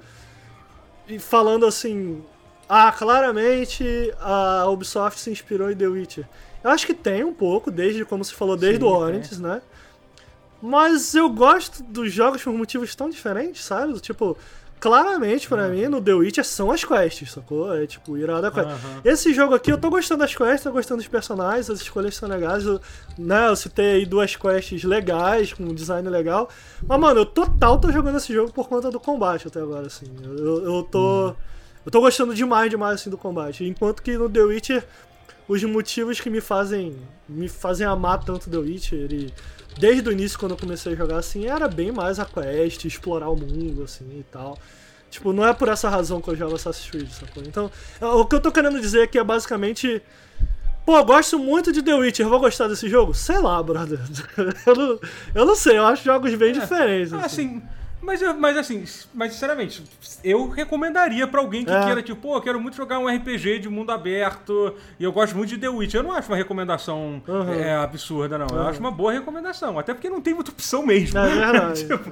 E 1.07 1.19
falando 1.19 1.65
assim. 1.65 2.23
Ah, 2.71 2.91
claramente 2.91 4.13
a 4.19 4.67
Ubisoft 4.69 5.19
se 5.19 5.31
inspirou 5.31 5.71
em 5.71 5.75
The 5.75 5.87
Witcher. 5.87 6.29
Eu 6.63 6.69
acho 6.69 6.85
que 6.85 6.93
tem 6.93 7.23
um 7.23 7.33
pouco, 7.33 7.71
desde, 7.71 8.05
como 8.05 8.23
você 8.23 8.35
falou, 8.35 8.55
desde 8.55 8.79
Sim, 8.79 8.85
o. 8.85 8.95
Origins, 8.95 9.39
né? 9.39 9.59
Mas 10.61 11.15
eu 11.15 11.29
gosto 11.29 11.81
dos 11.81 12.11
jogos 12.11 12.43
por 12.43 12.53
motivos 12.53 12.93
tão 12.93 13.09
diferentes, 13.09 13.63
sabe? 13.63 13.97
Tipo, 13.99 14.37
claramente 14.79 15.47
pra 15.47 15.67
mim 15.67 15.87
no 15.87 16.01
The 16.01 16.13
Witcher 16.13 16.45
são 16.45 16.69
as 16.69 16.83
quests, 16.83 17.31
sacou? 17.31 17.73
É 17.73 17.87
tipo, 17.87 18.17
irada 18.17 18.49
a 18.49 18.51
quest. 18.51 18.67
Aham. 18.67 19.01
Esse 19.03 19.33
jogo 19.33 19.55
aqui 19.55 19.71
eu 19.71 19.77
tô 19.77 19.89
gostando 19.89 20.19
das 20.19 20.35
quests, 20.35 20.63
tô 20.63 20.71
gostando 20.71 20.99
dos 20.99 21.07
personagens, 21.07 21.69
as 21.69 21.81
escolhas 21.81 22.15
são 22.15 22.29
legais. 22.29 22.65
Eu, 22.65 22.79
né, 23.17 23.47
eu 23.47 23.55
citei 23.55 23.93
aí 23.93 24.05
duas 24.05 24.35
quests 24.35 24.83
legais, 24.83 25.53
com 25.53 25.63
um 25.63 25.73
design 25.73 26.07
legal. 26.07 26.49
Mas, 26.85 26.99
mano, 26.99 27.21
eu 27.21 27.25
total 27.25 27.79
tô 27.79 27.91
jogando 27.91 28.17
esse 28.17 28.33
jogo 28.33 28.51
por 28.51 28.67
conta 28.67 28.91
do 28.91 28.99
combate 28.99 29.47
até 29.47 29.59
agora, 29.61 29.87
assim. 29.87 30.05
Eu, 30.21 30.37
eu, 30.37 30.63
eu 30.65 30.83
tô. 30.83 31.35
Eu 31.89 31.91
tô 31.91 32.01
gostando 32.01 32.35
demais, 32.35 32.69
demais 32.69 33.01
assim 33.01 33.09
do 33.09 33.17
combate. 33.17 33.65
Enquanto 33.65 34.03
que 34.03 34.15
no 34.15 34.29
The 34.29 34.43
Witcher, 34.43 34.85
os 35.47 35.63
motivos 35.63 36.19
que 36.19 36.29
me 36.29 36.39
fazem. 36.39 36.95
me 37.27 37.49
fazem 37.49 37.87
amar 37.87 38.23
tanto 38.23 38.47
The 38.47 38.57
Witcher 38.57 39.11
e 39.11 39.33
desde 39.75 40.07
o 40.07 40.11
início 40.11 40.37
quando 40.37 40.51
eu 40.51 40.57
comecei 40.57 40.93
a 40.93 40.95
jogar 40.95 41.17
assim, 41.17 41.47
era 41.47 41.67
bem 41.67 41.91
mais 41.91 42.19
a 42.19 42.25
quest, 42.25 42.85
explorar 42.85 43.29
o 43.29 43.35
mundo, 43.35 43.81
assim 43.85 44.19
e 44.19 44.23
tal. 44.31 44.55
Tipo, 45.09 45.33
não 45.33 45.43
é 45.43 45.51
por 45.51 45.67
essa 45.67 45.89
razão 45.89 46.21
que 46.21 46.29
eu 46.29 46.35
jogo 46.35 46.53
Assassin's 46.53 46.91
Creed, 46.91 47.09
sacou? 47.09 47.41
Então, 47.41 47.71
o 47.99 48.23
que 48.23 48.35
eu 48.35 48.39
tô 48.39 48.51
querendo 48.51 48.79
dizer 48.79 49.01
é 49.01 49.07
que 49.07 49.17
é 49.17 49.23
basicamente. 49.23 49.99
Pô, 50.85 50.95
eu 50.95 51.05
gosto 51.05 51.39
muito 51.39 51.71
de 51.71 51.81
The 51.81 51.95
Witcher, 51.95 52.27
eu 52.27 52.29
vou 52.29 52.39
gostar 52.39 52.67
desse 52.67 52.87
jogo? 52.87 53.15
Sei 53.15 53.39
lá, 53.39 53.63
brother. 53.63 53.99
Eu 54.63 54.75
não, 54.75 54.99
eu 55.33 55.45
não 55.47 55.55
sei, 55.55 55.79
eu 55.79 55.87
acho 55.87 56.03
jogos 56.03 56.35
bem 56.35 56.53
diferentes. 56.53 57.11
Ah, 57.13 57.25
assim. 57.25 57.57
Assim, 57.57 57.78
mas, 58.01 58.21
eu- 58.21 58.33
mas 58.33 58.55
assim, 58.57 58.83
mas 59.13 59.33
sinceramente, 59.33 59.83
eu 60.23 60.47
recomendaria 60.49 61.27
pra 61.27 61.39
alguém 61.41 61.65
que 61.65 61.71
É. 61.71 61.83
queira, 61.85 62.01
tipo, 62.01 62.19
pô, 62.21 62.35
eu 62.37 62.41
quero 62.41 62.59
muito 62.59 62.75
jogar 62.77 62.99
um 62.99 63.07
RPG 63.07 63.59
de 63.59 63.69
mundo 63.69 63.91
aberto 63.91 64.73
e 64.99 65.03
eu 65.03 65.11
gosto 65.11 65.35
muito 65.35 65.49
de 65.49 65.57
The 65.57 65.69
Witcher. 65.69 65.99
Eu 65.99 66.03
não 66.03 66.13
acho 66.13 66.29
uma 66.29 66.37
recomendação 66.37 67.21
Uhum. 67.27 67.53
é, 67.53 67.75
absurda, 67.75 68.37
não. 68.37 68.47
Eu 68.47 68.55
Uhum. 68.57 68.67
acho 68.67 68.79
uma 68.79 68.91
boa 68.91 69.11
recomendação, 69.11 69.77
até 69.77 69.93
porque 69.93 70.09
não 70.09 70.21
tem 70.21 70.33
muita 70.33 70.51
opção 70.51 70.85
mesmo. 70.85 71.17
É 71.19 71.27
verdade. 71.29 71.85
Tipo, 71.89 72.09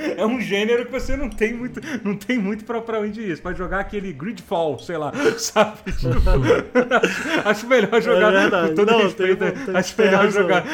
é 0.00 0.20
é 0.22 0.26
um 0.26 0.40
gênero 0.40 0.86
que 0.86 0.92
você 0.92 1.16
não 1.16 1.28
tem 1.28 1.52
muito, 1.54 1.80
não 2.04 2.16
tem 2.16 2.38
muito 2.38 2.64
pra, 2.64 2.80
pra 2.80 3.00
onde 3.00 3.20
ir. 3.20 3.36
Você 3.36 3.42
pode 3.42 3.58
jogar 3.58 3.80
aquele 3.80 4.12
Gridfall, 4.12 4.78
sei 4.78 4.96
lá, 4.96 5.12
sabe? 5.38 5.78
Tipo, 5.92 6.14
acho 7.44 7.66
melhor 7.66 8.00
jogar. 8.00 8.32
É 8.34 8.40
verdade. 8.40 8.68
Com 8.70 8.74
todo 8.74 8.90
Não, 8.92 8.98
respeito, 9.02 9.38
tem- 9.38 9.52
tem- 9.64 9.76
acho 9.76 9.94
tem 9.96 10.06
melhor 10.06 10.24
razão. 10.24 10.42
jogar. 10.42 10.64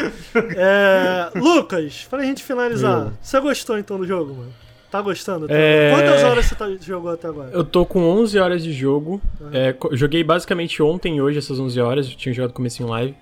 É, 0.57 1.31
Lucas, 1.35 2.07
pra 2.09 2.23
gente 2.23 2.43
finalizar, 2.43 3.07
Eu. 3.07 3.13
você 3.21 3.41
gostou 3.41 3.79
então 3.79 3.99
do 3.99 4.07
jogo, 4.07 4.35
mano? 4.35 4.50
Tá 4.91 5.01
gostando? 5.01 5.47
É. 5.49 5.93
Quantas 5.95 6.25
horas 6.25 6.47
você 6.47 6.55
tá- 6.55 6.69
jogou 6.81 7.11
até 7.13 7.29
agora? 7.29 7.51
Eu 7.53 7.65
tô 7.65 7.87
com 7.87 8.01
11 8.03 8.39
horas 8.39 8.63
de 8.65 8.73
jogo. 8.73 9.21
É, 9.53 9.73
co- 9.73 9.95
joguei 9.95 10.25
basicamente 10.25 10.83
ontem 10.83 11.17
e 11.19 11.23
hoje 11.23 11.39
essas 11.39 11.61
11 11.61 11.81
horas. 11.81 12.11
Eu 12.11 12.17
tinha 12.17 12.33
jogado 12.35 12.53
comecinho 12.53 12.89
live. 12.89 13.15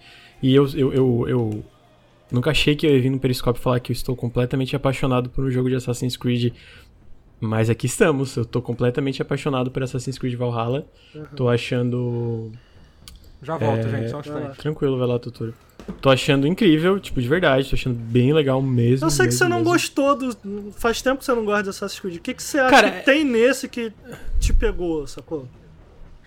E 0.43 0.55
eu, 0.55 0.67
eu, 0.75 0.95
eu, 0.95 1.25
eu 1.29 1.65
nunca 2.33 2.51
achei 2.51 2.75
que 2.75 2.87
eu 2.87 2.91
ia 2.95 3.01
vir 3.03 3.11
no 3.11 3.19
Periscope 3.19 3.59
falar 3.59 3.81
que 3.81 3.93
eu 3.93 3.95
estou 3.95 4.17
completamente 4.17 4.75
apaixonado 4.75 5.29
por 5.29 5.45
um 5.45 5.51
jogo 5.51 5.69
de 5.69 5.75
Assassin's 5.75 6.17
Creed 6.17 6.53
Mas 7.41 7.69
aqui 7.69 7.87
estamos, 7.87 8.35
eu 8.37 8.45
tô 8.47 8.63
completamente 8.63 9.21
apaixonado 9.21 9.71
por 9.71 9.83
Assassin's 9.83 10.17
Creed 10.19 10.35
Valhalla. 10.37 10.87
Tô 11.37 11.49
achando. 11.51 12.51
Já 13.43 13.57
volto, 13.59 13.87
É, 13.87 13.89
gente, 13.91 14.11
só 14.11 14.17
um 14.17 14.21
instante. 14.21 14.57
Tranquilo, 14.59 14.99
vai 14.99 15.07
lá, 15.07 15.19
Totoro. 15.19 15.55
Tô 16.01 16.11
achando 16.11 16.47
incrível, 16.47 16.99
tipo, 17.01 17.21
de 17.21 17.27
verdade, 17.29 17.69
tô 17.69 17.75
achando 17.75 17.97
bem 17.97 18.33
legal 18.33 18.61
mesmo. 18.63 19.07
Eu 19.07 19.11
sei 19.11 19.27
que 19.27 19.33
mesmo, 19.33 19.39
você 19.39 19.49
não 19.49 19.59
mesmo. 19.59 19.73
gostou 19.73 20.15
do. 20.17 20.73
Faz 20.77 21.03
tempo 21.03 21.19
que 21.19 21.25
você 21.25 21.35
não 21.35 21.45
gosta 21.45 21.65
de 21.65 21.69
Assassin's 21.71 22.01
Creed. 22.01 22.17
O 22.17 22.21
que, 22.21 22.35
que 22.35 22.43
você 22.43 22.59
acha 22.59 22.71
Cara, 22.71 22.91
que 22.91 23.05
tem 23.05 23.25
nesse 23.25 23.69
que 23.69 23.93
te 24.39 24.53
pegou, 24.53 25.07
sacou? 25.07 25.49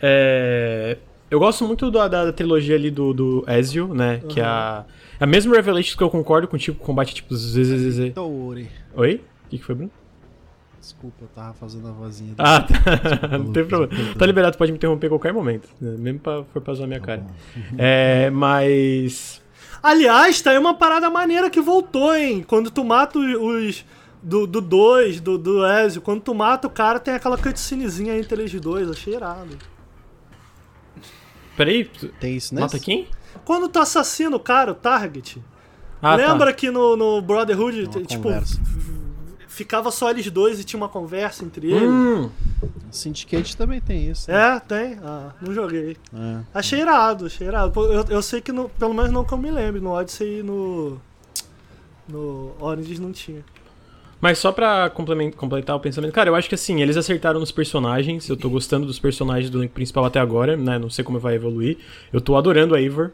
É, 0.02 0.98
Eu 1.30 1.40
gosto 1.40 1.66
muito 1.66 1.90
da, 1.92 2.08
da, 2.08 2.26
da 2.26 2.34
trilogia 2.34 2.76
ali 2.76 2.92
do, 2.92 3.14
do 3.14 3.46
Ezio, 3.48 3.94
né? 3.94 4.22
Que 4.28 4.40
é 4.40 4.44
a, 4.44 4.84
a 5.20 5.26
mesma 5.26 5.56
Revelations 5.56 5.96
que 5.96 6.04
eu 6.04 6.10
concordo 6.10 6.48
contigo, 6.48 6.78
combate 6.78 7.14
tipo 7.16 7.34
ZZZ. 7.36 8.12
Oi? 8.96 9.22
O 9.46 9.50
que, 9.50 9.58
que 9.58 9.64
foi, 9.64 9.76
Bruno? 9.76 9.92
Desculpa, 10.82 11.18
eu 11.22 11.28
tava 11.28 11.54
fazendo 11.54 11.88
a 11.88 11.92
vozinha. 11.92 12.34
do- 12.34 12.42
Ah, 12.42 12.62
tá. 12.62 12.74
não 13.38 13.52
Desculpa, 13.52 13.54
tem 13.54 13.66
problema. 13.66 14.16
Tá 14.16 14.26
liberado, 14.26 14.58
pode 14.58 14.72
me 14.72 14.78
interromper 14.78 15.06
a 15.08 15.10
qualquer 15.12 15.32
momento. 15.32 15.70
né? 15.80 15.96
Mesmo 15.98 16.20
pra, 16.20 16.44
for 16.46 16.62
pra 16.62 16.74
zoar 16.74 16.88
minha 16.88 17.00
Tá 17.00 17.06
cara. 17.06 17.22
bom. 17.22 17.32
É, 17.78 18.30
mas. 18.32 19.40
Aliás, 19.84 20.42
tá 20.42 20.52
aí 20.52 20.58
uma 20.58 20.74
parada 20.76 21.10
maneira 21.10 21.50
que 21.50 21.60
voltou, 21.62 22.14
hein? 22.16 22.44
Quando 22.48 22.70
tu 22.70 22.84
mata 22.84 23.18
os. 23.20 23.84
do 24.22 24.46
2, 24.46 24.48
do, 24.48 24.62
dois, 24.62 25.20
do, 25.20 25.38
do 25.38 25.66
Ezio, 25.66 26.02
quando 26.02 26.22
tu 26.22 26.36
mata 26.36 26.68
o 26.68 26.70
cara, 26.70 27.00
tem 27.00 27.16
aquela 27.16 27.38
cutscenezinha 27.38 28.16
entre 28.18 28.40
eles 28.40 28.54
dois, 28.62 28.90
achei 28.90 29.16
irado. 29.16 29.58
Peraí, 31.58 31.86
tu- 31.86 32.10
Tem 32.20 32.36
isso 32.38 32.54
nesse? 32.54 32.66
mata 32.76 32.80
quem? 32.80 33.08
Quando 33.44 33.68
tu 33.68 33.80
assassina 33.80 34.36
o 34.36 34.40
cara, 34.40 34.72
o 34.72 34.76
Target, 34.76 35.42
Ah, 36.02 36.16
lembra 36.16 36.48
tá. 36.48 36.54
que 36.54 36.70
no, 36.70 36.96
no 36.96 37.22
Brotherhood, 37.22 37.84
uma 37.86 38.06
tipo, 38.06 38.24
conversa. 38.24 38.60
Ficava 39.52 39.92
só 39.92 40.10
eles 40.10 40.30
dois 40.32 40.60
e 40.60 40.64
tinha 40.64 40.78
uma 40.80 40.90
conversa 40.90 41.44
entre 41.44 41.70
eles? 41.72 41.84
Hum, 41.90 42.30
Syndicate 42.90 43.56
também 43.56 43.80
tem 43.80 44.10
isso. 44.10 44.30
né? 44.32 44.56
É, 44.56 44.60
tem? 44.60 44.98
Ah, 45.04 45.32
não 45.42 45.54
joguei. 45.54 45.96
É. 46.14 46.40
Achei 46.54 46.80
irado, 46.80 47.26
achei 47.26 47.48
irado. 47.48 47.80
Eu, 47.86 48.06
eu 48.10 48.22
sei 48.22 48.42
que, 48.42 48.52
no, 48.52 48.70
pelo 48.70 48.94
menos 48.94 49.12
não 49.12 49.24
que 49.24 49.34
eu 49.34 49.38
me 49.38 49.52
lembre, 49.52 49.80
no 49.82 49.92
Odyssey 49.92 50.40
e 50.40 50.44
no. 50.44 51.00
No 52.08 52.54
Origins 52.60 53.00
não 53.00 53.12
tinha. 53.12 53.44
Mas 54.20 54.38
só 54.38 54.52
pra 54.52 54.90
completar 54.90 55.76
o 55.76 55.80
pensamento, 55.80 56.12
cara, 56.14 56.30
eu 56.30 56.36
acho 56.36 56.48
que 56.48 56.56
assim, 56.56 56.82
eles 56.82 56.96
acertaram 56.96 57.40
nos 57.40 57.52
personagens. 57.52 58.28
Eu 58.30 58.38
tô 58.38 58.50
gostando 58.50 58.86
dos 58.86 59.00
personagens 59.00 59.50
do 59.50 59.58
elenco 59.60 59.74
principal 59.74 60.06
até 60.06 60.20
agora, 60.20 60.56
né? 60.56 60.78
Não 60.78 60.90
sei 60.90 61.04
como 61.04 61.20
vai 61.20 61.36
evoluir. 61.36 61.78
Eu 62.14 62.22
tô 62.22 62.36
adorando 62.36 62.76
a 62.76 62.82
Eivor. 62.82 63.12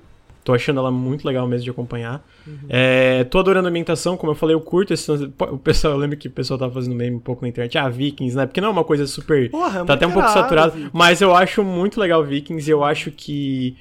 Tô 0.48 0.53
achando 0.53 0.80
ela 0.80 0.90
muito 0.90 1.26
legal 1.28 1.45
mesmo 1.45 1.65
de 1.65 1.69
acompanhar. 1.72 2.26
É, 2.69 3.26
tô 3.26 3.38
adorando 3.40 3.68
a 3.68 3.69
ambientação, 3.69 4.15
como 4.15 4.32
eu 4.32 4.36
falei, 4.36 4.56
eu 4.56 4.61
curto 4.61 4.94
esse. 4.94 5.11
O 5.11 5.57
pessoal, 5.57 5.91
eu 5.95 5.99
lembro 5.99 6.15
que 6.15 6.30
o 6.30 6.32
pessoal 6.32 6.57
tava 6.57 6.72
fazendo 6.74 6.95
meme 6.95 7.18
um 7.18 7.19
pouco 7.19 7.41
na 7.41 7.49
internet. 7.49 7.78
Ah, 7.78 7.90
Vikings, 7.90 8.34
né? 8.34 8.45
Porque 8.45 8.61
não 8.61 8.69
é 8.69 8.72
uma 8.72 8.86
coisa 8.86 9.06
super. 9.07 9.49
Porra, 9.52 9.82
é 9.82 9.84
tá 9.84 9.94
até 9.95 10.07
um 10.07 10.11
pouco 10.14 10.30
saturado. 10.30 10.90
Mas 10.94 11.19
eu 11.19 11.36
acho 11.36 11.65
muito 11.65 11.99
legal 11.99 12.24
Vikings 12.24 12.69
e 12.69 12.72
eu 12.72 12.82
acho 12.82 13.11
que. 13.11 13.76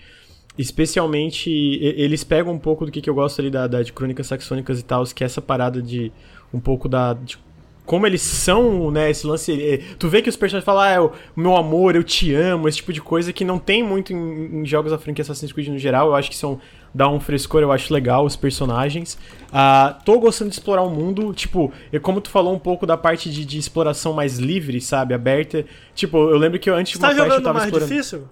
Especialmente, 0.59 1.51
eles 1.51 2.25
pegam 2.25 2.53
um 2.53 2.59
pouco 2.59 2.85
do 2.87 2.91
que, 2.91 3.01
que 3.01 3.09
eu 3.11 3.15
gosto 3.15 3.41
ali 3.41 3.51
da, 3.51 3.67
da- 3.67 3.83
de 3.83 3.93
crônicas 3.93 4.27
saxônicas 4.27 4.81
e 4.81 4.85
tal, 4.85 5.05
que 5.05 5.23
é 5.23 5.27
essa 5.27 5.41
parada 5.43 5.81
de 5.81 6.11
um 6.53 6.59
pouco 6.59 6.89
da. 6.89 7.13
de 7.13 7.39
como 7.87 8.07
eles 8.07 8.21
são, 8.21 8.91
né? 8.91 9.09
Esse 9.11 9.27
lance. 9.27 9.53
eh, 9.53 9.81
Tu 9.99 10.09
vê 10.09 10.21
que 10.21 10.29
os 10.29 10.37
personagens 10.37 10.65
falam, 10.67 10.83
ah, 10.83 11.13
o 11.37 11.41
meu 11.41 11.57
amor, 11.57 11.97
eu 11.97 12.03
te 12.05 12.35
amo, 12.35 12.69
esse 12.69 12.79
tipo 12.79 12.93
de 12.93 13.01
coisa 13.01 13.33
que 13.33 13.45
não 13.45 13.59
tem 13.59 13.83
muito 13.83 14.13
em, 14.13 14.61
em 14.63 14.67
jogos 14.67 14.91
da 14.93 14.99
franquia 14.99 15.23
Assassin's 15.23 15.53
Creed 15.53 15.69
no 15.69 15.79
geral. 15.79 16.09
Eu 16.09 16.15
acho 16.17 16.29
que 16.29 16.37
são. 16.37 16.61
dá 16.95 17.09
um 17.09 17.21
frescor, 17.21 17.61
eu 17.63 17.71
acho 17.73 17.93
legal 17.93 18.25
os 18.25 18.37
personagens. 18.37 19.19
Ah, 19.53 19.99
tô 20.05 20.19
gostando 20.19 20.51
de 20.51 20.57
explorar 20.57 20.83
o 20.83 20.91
mundo. 20.91 21.33
Tipo, 21.35 21.73
eu- 21.93 22.01
como 22.01 22.21
tu 22.21 22.29
falou 22.31 22.55
um 22.55 22.59
pouco 22.59 22.87
da 22.87 22.97
parte 22.97 23.31
de, 23.31 23.45
de 23.45 23.59
exploração 23.59 24.13
mais 24.15 24.39
livre, 24.39 24.81
sabe? 24.81 25.15
Aberta. 25.15 25.65
Tipo, 25.95 26.17
eu 26.31 26.39
lembro 26.39 26.59
que 26.59 26.69
eu, 26.69 26.75
antes 26.75 26.93
de 26.93 26.99
uma 26.99 27.09
tá 27.09 27.15
eu 27.15 27.19
jogando 27.25 27.43
tava 27.43 27.59
mais 27.59 27.65
explorando. 27.67 27.93
difícil? 27.93 28.23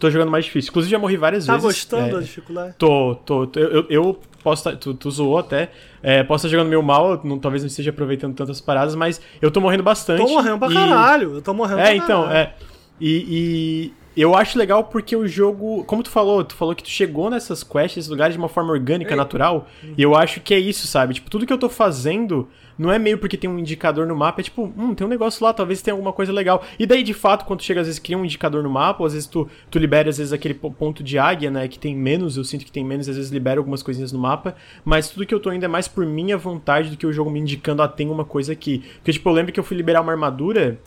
Tô 0.00 0.10
jogando 0.10 0.30
mais 0.30 0.44
difícil. 0.44 0.70
Inclusive 0.70 0.90
já 0.90 0.98
morri 0.98 1.16
várias 1.16 1.46
Tá 1.46 1.52
vezes. 1.54 1.66
gostando 1.66 2.06
É, 2.08 2.10
da 2.10 2.20
dificuldade? 2.20 2.74
Tô, 2.78 3.14
tô. 3.24 3.46
tô- 3.46 3.60
eu, 3.60 3.70
eu- 3.70 3.86
eu 3.90 4.18
posso 4.46 4.62
tá, 4.62 4.76
tu, 4.76 4.94
tu 4.94 5.10
zoou 5.10 5.38
até. 5.38 5.72
É, 6.00 6.22
posso 6.22 6.46
estar 6.46 6.56
jogando 6.56 6.68
meio 6.68 6.82
mal, 6.84 7.20
não- 7.24 7.36
talvez 7.36 7.64
não 7.64 7.66
esteja 7.66 7.90
aproveitando 7.90 8.32
tantas 8.36 8.60
paradas, 8.60 8.94
mas 8.94 9.20
eu 9.42 9.50
tô 9.50 9.60
morrendo 9.60 9.82
bastante. 9.82 10.24
Tô 10.24 10.28
morrendo 10.28 10.58
pra 10.58 10.70
e- 10.70 10.74
caralho. 10.74 11.34
Eu 11.34 11.42
tô 11.42 11.52
morrendo 11.52 11.80
É, 11.80 11.84
pra 11.86 11.96
então, 11.96 12.22
caralho. 12.22 12.38
é. 12.38 12.54
E, 13.00 13.92
e 14.16 14.20
eu 14.22 14.36
acho 14.36 14.56
legal 14.56 14.84
porque 14.84 15.16
o 15.16 15.26
jogo. 15.26 15.82
Como 15.84 16.00
tu 16.04 16.10
falou, 16.10 16.44
tu 16.44 16.54
falou 16.54 16.76
que 16.76 16.82
tu 16.84 16.88
chegou 16.88 17.28
nessas 17.28 17.64
quests, 17.64 17.96
nesses 17.96 18.08
lugares 18.08 18.34
de 18.34 18.38
uma 18.38 18.48
forma 18.48 18.70
orgânica, 18.72 19.14
É. 19.14 19.16
natural. 19.16 19.66
E 19.98 20.00
eu 20.02 20.14
acho 20.14 20.40
que 20.40 20.54
é 20.54 20.58
isso, 20.60 20.86
sabe? 20.86 21.14
Tipo, 21.14 21.28
tudo 21.28 21.44
que 21.44 21.52
eu 21.52 21.58
tô 21.58 21.68
fazendo 21.68 22.48
não 22.78 22.92
é 22.92 22.98
meio 22.98 23.18
porque 23.18 23.36
tem 23.36 23.48
um 23.48 23.58
indicador 23.58 24.06
no 24.06 24.14
mapa, 24.14 24.40
é 24.40 24.44
tipo, 24.44 24.72
hum, 24.76 24.94
tem 24.94 25.06
um 25.06 25.10
negócio 25.10 25.44
lá, 25.44 25.52
talvez 25.52 25.80
tenha 25.82 25.94
alguma 25.94 26.12
coisa 26.12 26.32
legal. 26.32 26.62
E 26.78 26.86
daí, 26.86 27.02
de 27.02 27.14
fato, 27.14 27.44
quando 27.44 27.62
chega, 27.62 27.80
às 27.80 27.86
vezes 27.86 27.98
cria 27.98 28.18
um 28.18 28.24
indicador 28.24 28.62
no 28.62 28.70
mapa, 28.70 29.02
ou 29.02 29.06
às 29.06 29.12
vezes 29.14 29.26
tu, 29.28 29.48
tu 29.70 29.78
libera, 29.78 30.08
às 30.10 30.18
vezes, 30.18 30.32
aquele 30.32 30.54
po- 30.54 30.70
ponto 30.70 31.02
de 31.02 31.18
águia, 31.18 31.50
né? 31.50 31.66
Que 31.68 31.78
tem 31.78 31.94
menos, 31.96 32.36
eu 32.36 32.44
sinto 32.44 32.64
que 32.64 32.72
tem 32.72 32.84
menos, 32.84 33.08
às 33.08 33.16
vezes 33.16 33.30
libera 33.30 33.58
algumas 33.60 33.82
coisinhas 33.82 34.12
no 34.12 34.18
mapa. 34.18 34.54
Mas 34.84 35.08
tudo 35.08 35.24
que 35.26 35.34
eu 35.34 35.40
tô 35.40 35.52
indo 35.52 35.64
é 35.64 35.68
mais 35.68 35.88
por 35.88 36.04
minha 36.04 36.36
vontade 36.36 36.90
do 36.90 36.96
que 36.96 37.06
o 37.06 37.12
jogo 37.12 37.30
me 37.30 37.40
indicando, 37.40 37.82
ah, 37.82 37.88
tem 37.88 38.08
uma 38.10 38.24
coisa 38.24 38.52
aqui. 38.52 38.84
Porque, 38.96 39.12
tipo, 39.12 39.28
eu 39.28 39.32
lembro 39.32 39.52
que 39.52 39.60
eu 39.60 39.64
fui 39.64 39.76
liberar 39.76 40.00
uma 40.02 40.12
armadura. 40.12 40.78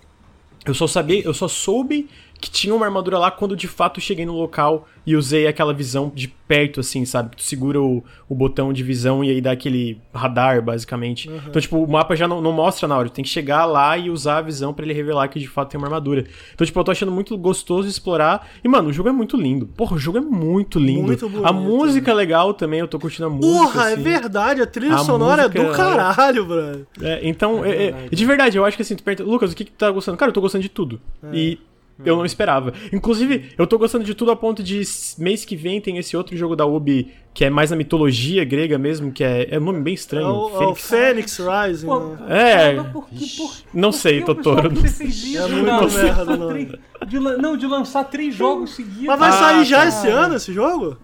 Eu 0.65 0.73
só 0.73 0.85
sabia, 0.87 1.23
eu 1.23 1.33
só 1.33 1.47
soube 1.47 2.09
que 2.39 2.49
tinha 2.49 2.73
uma 2.73 2.85
armadura 2.85 3.17
lá 3.19 3.29
quando 3.29 3.55
de 3.55 3.67
fato 3.67 3.99
cheguei 3.99 4.25
no 4.25 4.33
local 4.33 4.87
e 5.05 5.15
usei 5.15 5.45
aquela 5.47 5.73
visão 5.73 6.11
de 6.13 6.27
perto, 6.27 6.79
assim, 6.79 7.03
sabe? 7.03 7.31
Que 7.31 7.37
tu 7.37 7.43
segura 7.43 7.81
o, 7.81 8.03
o 8.29 8.35
botão 8.35 8.71
de 8.71 8.81
visão 8.83 9.23
e 9.23 9.29
aí 9.29 9.41
dá 9.41 9.51
aquele 9.51 9.99
radar, 10.13 10.61
basicamente. 10.61 11.29
Então, 11.47 11.61
tipo, 11.61 11.77
o 11.83 11.89
mapa 11.91 12.15
já 12.15 12.27
não, 12.27 12.41
não 12.41 12.51
mostra 12.51 12.87
na 12.87 12.97
hora. 12.97 13.09
Tu 13.09 13.13
tem 13.13 13.23
que 13.23 13.29
chegar 13.29 13.65
lá 13.65 13.97
e 13.97 14.09
usar 14.09 14.37
a 14.37 14.41
visão 14.41 14.73
pra 14.73 14.85
ele 14.85 14.93
revelar 14.93 15.27
que 15.27 15.39
de 15.39 15.47
fato 15.47 15.69
tem 15.71 15.77
uma 15.77 15.87
armadura. 15.87 16.25
Então, 16.53 16.65
tipo, 16.65 16.79
eu 16.79 16.83
tô 16.83 16.91
achando 16.91 17.11
muito 17.11 17.37
gostoso 17.37 17.87
explorar. 17.87 18.47
E, 18.63 18.67
mano, 18.67 18.89
o 18.89 18.93
jogo 18.93 19.09
é 19.09 19.11
muito 19.11 19.35
lindo. 19.35 19.65
Porra, 19.67 19.95
o 19.95 19.99
jogo 19.99 20.17
é 20.17 20.21
muito 20.21 20.79
lindo. 20.79 21.03
Muito 21.07 21.27
bonito, 21.27 21.45
a 21.47 21.51
música 21.51 22.11
é 22.11 22.13
legal 22.13 22.53
também, 22.53 22.79
eu 22.79 22.87
tô 22.87 22.99
curtindo 22.99 23.27
a 23.27 23.29
música. 23.29 23.53
Porra, 23.63 23.89
é 23.89 23.93
assim. 23.93 24.01
verdade, 24.03 24.61
a 24.61 24.65
trilha 24.67 24.95
A 24.95 24.99
sonora 24.99 25.43
é 25.43 25.49
do 25.49 25.61
música- 25.61 25.77
caralho, 25.77 26.45
brother. 26.45 26.85
É, 27.01 27.19
então, 27.27 27.65
É 27.65 27.69
é- 27.69 27.89
é- 27.89 28.09
de 28.09 28.25
verdade, 28.25 28.57
eu 28.57 28.63
acho 28.65 28.77
que 28.77 28.83
assim, 28.83 28.95
tu 28.95 29.03
pergunta, 29.03 29.29
Lucas, 29.29 29.51
o 29.51 29.55
que, 29.55 29.65
que 29.65 29.71
tu 29.71 29.77
tá 29.77 29.91
gostando? 29.91 30.17
Cara, 30.17 30.29
eu 30.29 30.33
tô 30.33 30.41
gostando 30.41 30.61
de 30.61 30.69
tudo. 30.69 31.01
E 31.33 31.57
eu 32.03 32.15
não 32.15 32.25
esperava. 32.25 32.73
Inclusive, 32.93 33.51
eu 33.57 33.67
tô 33.67 33.77
gostando 33.77 34.03
de 34.03 34.13
tudo 34.13 34.31
a 34.31 34.35
ponto 34.35 34.61
de 34.63 34.79
s- 34.81 35.21
mês 35.21 35.43
que 35.45 35.55
vem 35.55 35.79
tem 35.81 35.97
esse 35.97 36.15
outro 36.15 36.35
jogo 36.37 36.55
da 36.55 36.65
Ubi, 36.65 37.11
que 37.33 37.43
é 37.45 37.49
mais 37.49 37.71
na 37.71 37.77
mitologia 37.77 38.43
grega 38.45 38.77
mesmo, 38.77 39.11
que 39.11 39.23
é, 39.23 39.47
é 39.53 39.59
um 39.59 39.63
nome 39.63 39.81
bem 39.81 39.93
É 39.93 39.95
estranho. 39.95 40.27
o, 40.27 40.63
é 40.63 40.67
o 40.67 40.75
Fênix. 40.75 41.35
Fênix 41.37 41.39
Rising. 41.39 41.85
Pô, 41.87 41.99
né? 41.99 42.17
É, 42.29 42.73
Mas 42.75 42.91
por 42.91 43.09
que- 43.09 43.37
por- 43.37 43.51
não 43.73 43.91
sei, 43.91 44.21
por 44.21 44.27
que, 44.35 44.35
pessoal, 44.37 44.55
Totoro. 44.57 44.75
que 44.75 44.81
você 44.81 44.89
fez 45.03 45.23
isso, 45.23 45.37
É 45.37 45.47
muito 45.47 45.65
cara? 45.65 45.87
merda, 45.87 46.23
Lançar 46.23 46.37
não. 46.37 46.49
três- 46.49 46.71
de 47.07 47.19
não, 47.19 47.57
de 47.57 47.67
lançar 47.67 48.03
três 48.05 48.35
jogos 48.35 48.75
seguidos. 48.75 49.05
Mas 49.05 49.19
vai 49.19 49.29
Ah, 49.29 49.33
sair 49.33 49.65
já 49.65 49.77
cara. 49.77 49.89
esse 49.89 50.07
ano 50.07 50.35
esse 50.35 50.53
jogo? 50.53 50.97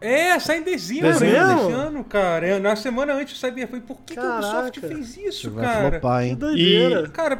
É, 0.00 0.38
sai 0.38 0.58
em 0.58 0.62
dezembro 0.62 1.08
Dezembro? 1.08 1.56
desse 1.56 1.72
ano, 1.72 2.04
cara. 2.04 2.46
É, 2.46 2.58
Na 2.58 2.74
semana 2.74 3.14
antes 3.14 3.34
eu 3.34 3.38
sabia. 3.40 3.66
Falei, 3.66 3.82
por 3.86 3.98
que, 4.00 4.14
que 4.14 4.18
a 4.20 4.34
Ubisoft 4.38 4.80
fez 4.80 5.16
isso, 5.18 5.50
Vai 5.50 5.64
cara? 5.64 5.90
flopar, 5.90 6.22
Que 6.22 6.28
hein? 6.30 6.36
doideira. 6.36 7.08
Cara, 7.08 7.38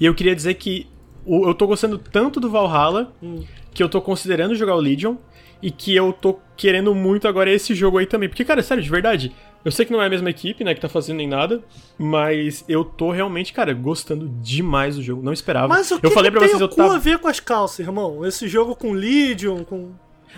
E 0.00 0.06
eu 0.06 0.14
queria 0.14 0.34
dizer 0.34 0.54
que 0.54 0.86
o- 1.26 1.48
eu 1.48 1.54
tô 1.54 1.66
gostando 1.66 1.98
tanto 1.98 2.38
do 2.40 2.50
Valhalla 2.50 3.12
Hum. 3.22 3.42
que 3.72 3.82
eu 3.82 3.88
tô 3.88 4.00
considerando 4.00 4.54
jogar 4.54 4.74
o 4.76 4.80
Legion 4.80 5.16
e 5.62 5.70
que 5.70 5.94
eu 5.94 6.12
tô 6.12 6.38
querendo 6.56 6.94
muito 6.94 7.26
agora 7.26 7.50
esse 7.50 7.74
jogo 7.74 7.98
aí 7.98 8.06
também. 8.06 8.28
Porque, 8.28 8.44
cara, 8.44 8.62
sério, 8.62 8.82
de 8.82 8.90
verdade, 8.90 9.32
eu 9.64 9.72
sei 9.72 9.86
que 9.86 9.92
não 9.92 10.02
é 10.02 10.06
a 10.06 10.10
mesma 10.10 10.28
equipe, 10.28 10.62
né, 10.62 10.74
que 10.74 10.80
tá 10.80 10.88
fazendo 10.88 11.16
nem 11.16 11.26
nada, 11.28 11.62
mas 11.98 12.64
eu 12.68 12.84
tô 12.84 13.10
realmente, 13.10 13.52
cara, 13.52 13.72
gostando 13.72 14.28
demais 14.42 14.96
do 14.96 15.02
jogo. 15.02 15.22
Não 15.22 15.32
esperava. 15.32 15.68
Mas 15.68 15.90
o 15.90 15.98
que, 15.98 16.06
eu 16.06 16.10
falei 16.10 16.30
que 16.30 16.38
tem 16.38 16.48
vocês, 16.48 16.60
eu 16.60 16.68
tava. 16.68 16.96
a 16.96 16.98
ver 16.98 17.18
com 17.18 17.28
as 17.28 17.40
calças, 17.40 17.80
irmão? 17.80 18.24
Esse 18.26 18.46
jogo 18.46 18.76
com 18.76 18.92
Legion, 18.92 19.64
com... 19.64 19.92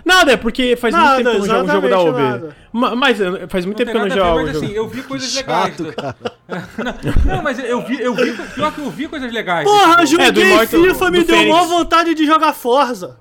Nada, 0.05 0.33
é 0.33 0.37
porque 0.37 0.77
faz 0.77 0.95
Nada, 0.95 1.15
muito 1.15 1.25
tempo 1.33 1.45
que 1.45 1.51
eu 1.51 1.57
não 1.63 1.67
jogo 1.67 1.87
o 1.87 1.91
jogo 1.91 2.13
da 2.13 2.19
nada. 2.31 2.57
Ma- 2.73 2.95
Mas 2.97 3.21
eh, 3.21 3.47
faz 3.49 3.65
muito 3.65 3.79
não 3.79 3.87
tempo 3.87 3.99
tem 3.99 4.09
que 4.11 4.19
eu 4.19 4.25
não 4.25 4.25
jogo. 4.35 4.47
mas 4.47 4.57
assim, 4.57 4.73
eu 4.73 4.89
vi 4.89 5.03
coisas 5.05 5.35
legais. 5.35 5.65
Chato, 5.77 5.93
cara. 5.95 6.17
Não, 7.25 7.43
mas 7.43 7.59
eu 7.59 7.81
vi, 7.85 8.01
eu 8.01 8.15
vi, 8.15 8.33
pior 8.55 8.73
que 8.73 8.81
eu 8.81 8.91
vi 8.91 9.09
coisas 9.09 9.33
legais. 9.33 9.65
Porra. 9.69 9.95
É, 9.95 9.97
do 10.05 10.07
joguei 10.07 10.45
Immortal- 10.45 10.67
FIFA, 10.83 11.11
me 11.11 11.19
do 11.21 11.27
deu 11.27 11.37
maior 11.39 11.67
vontade 11.67 12.15
de 12.15 12.25
jogar 12.27 12.53
Forza. 12.53 13.17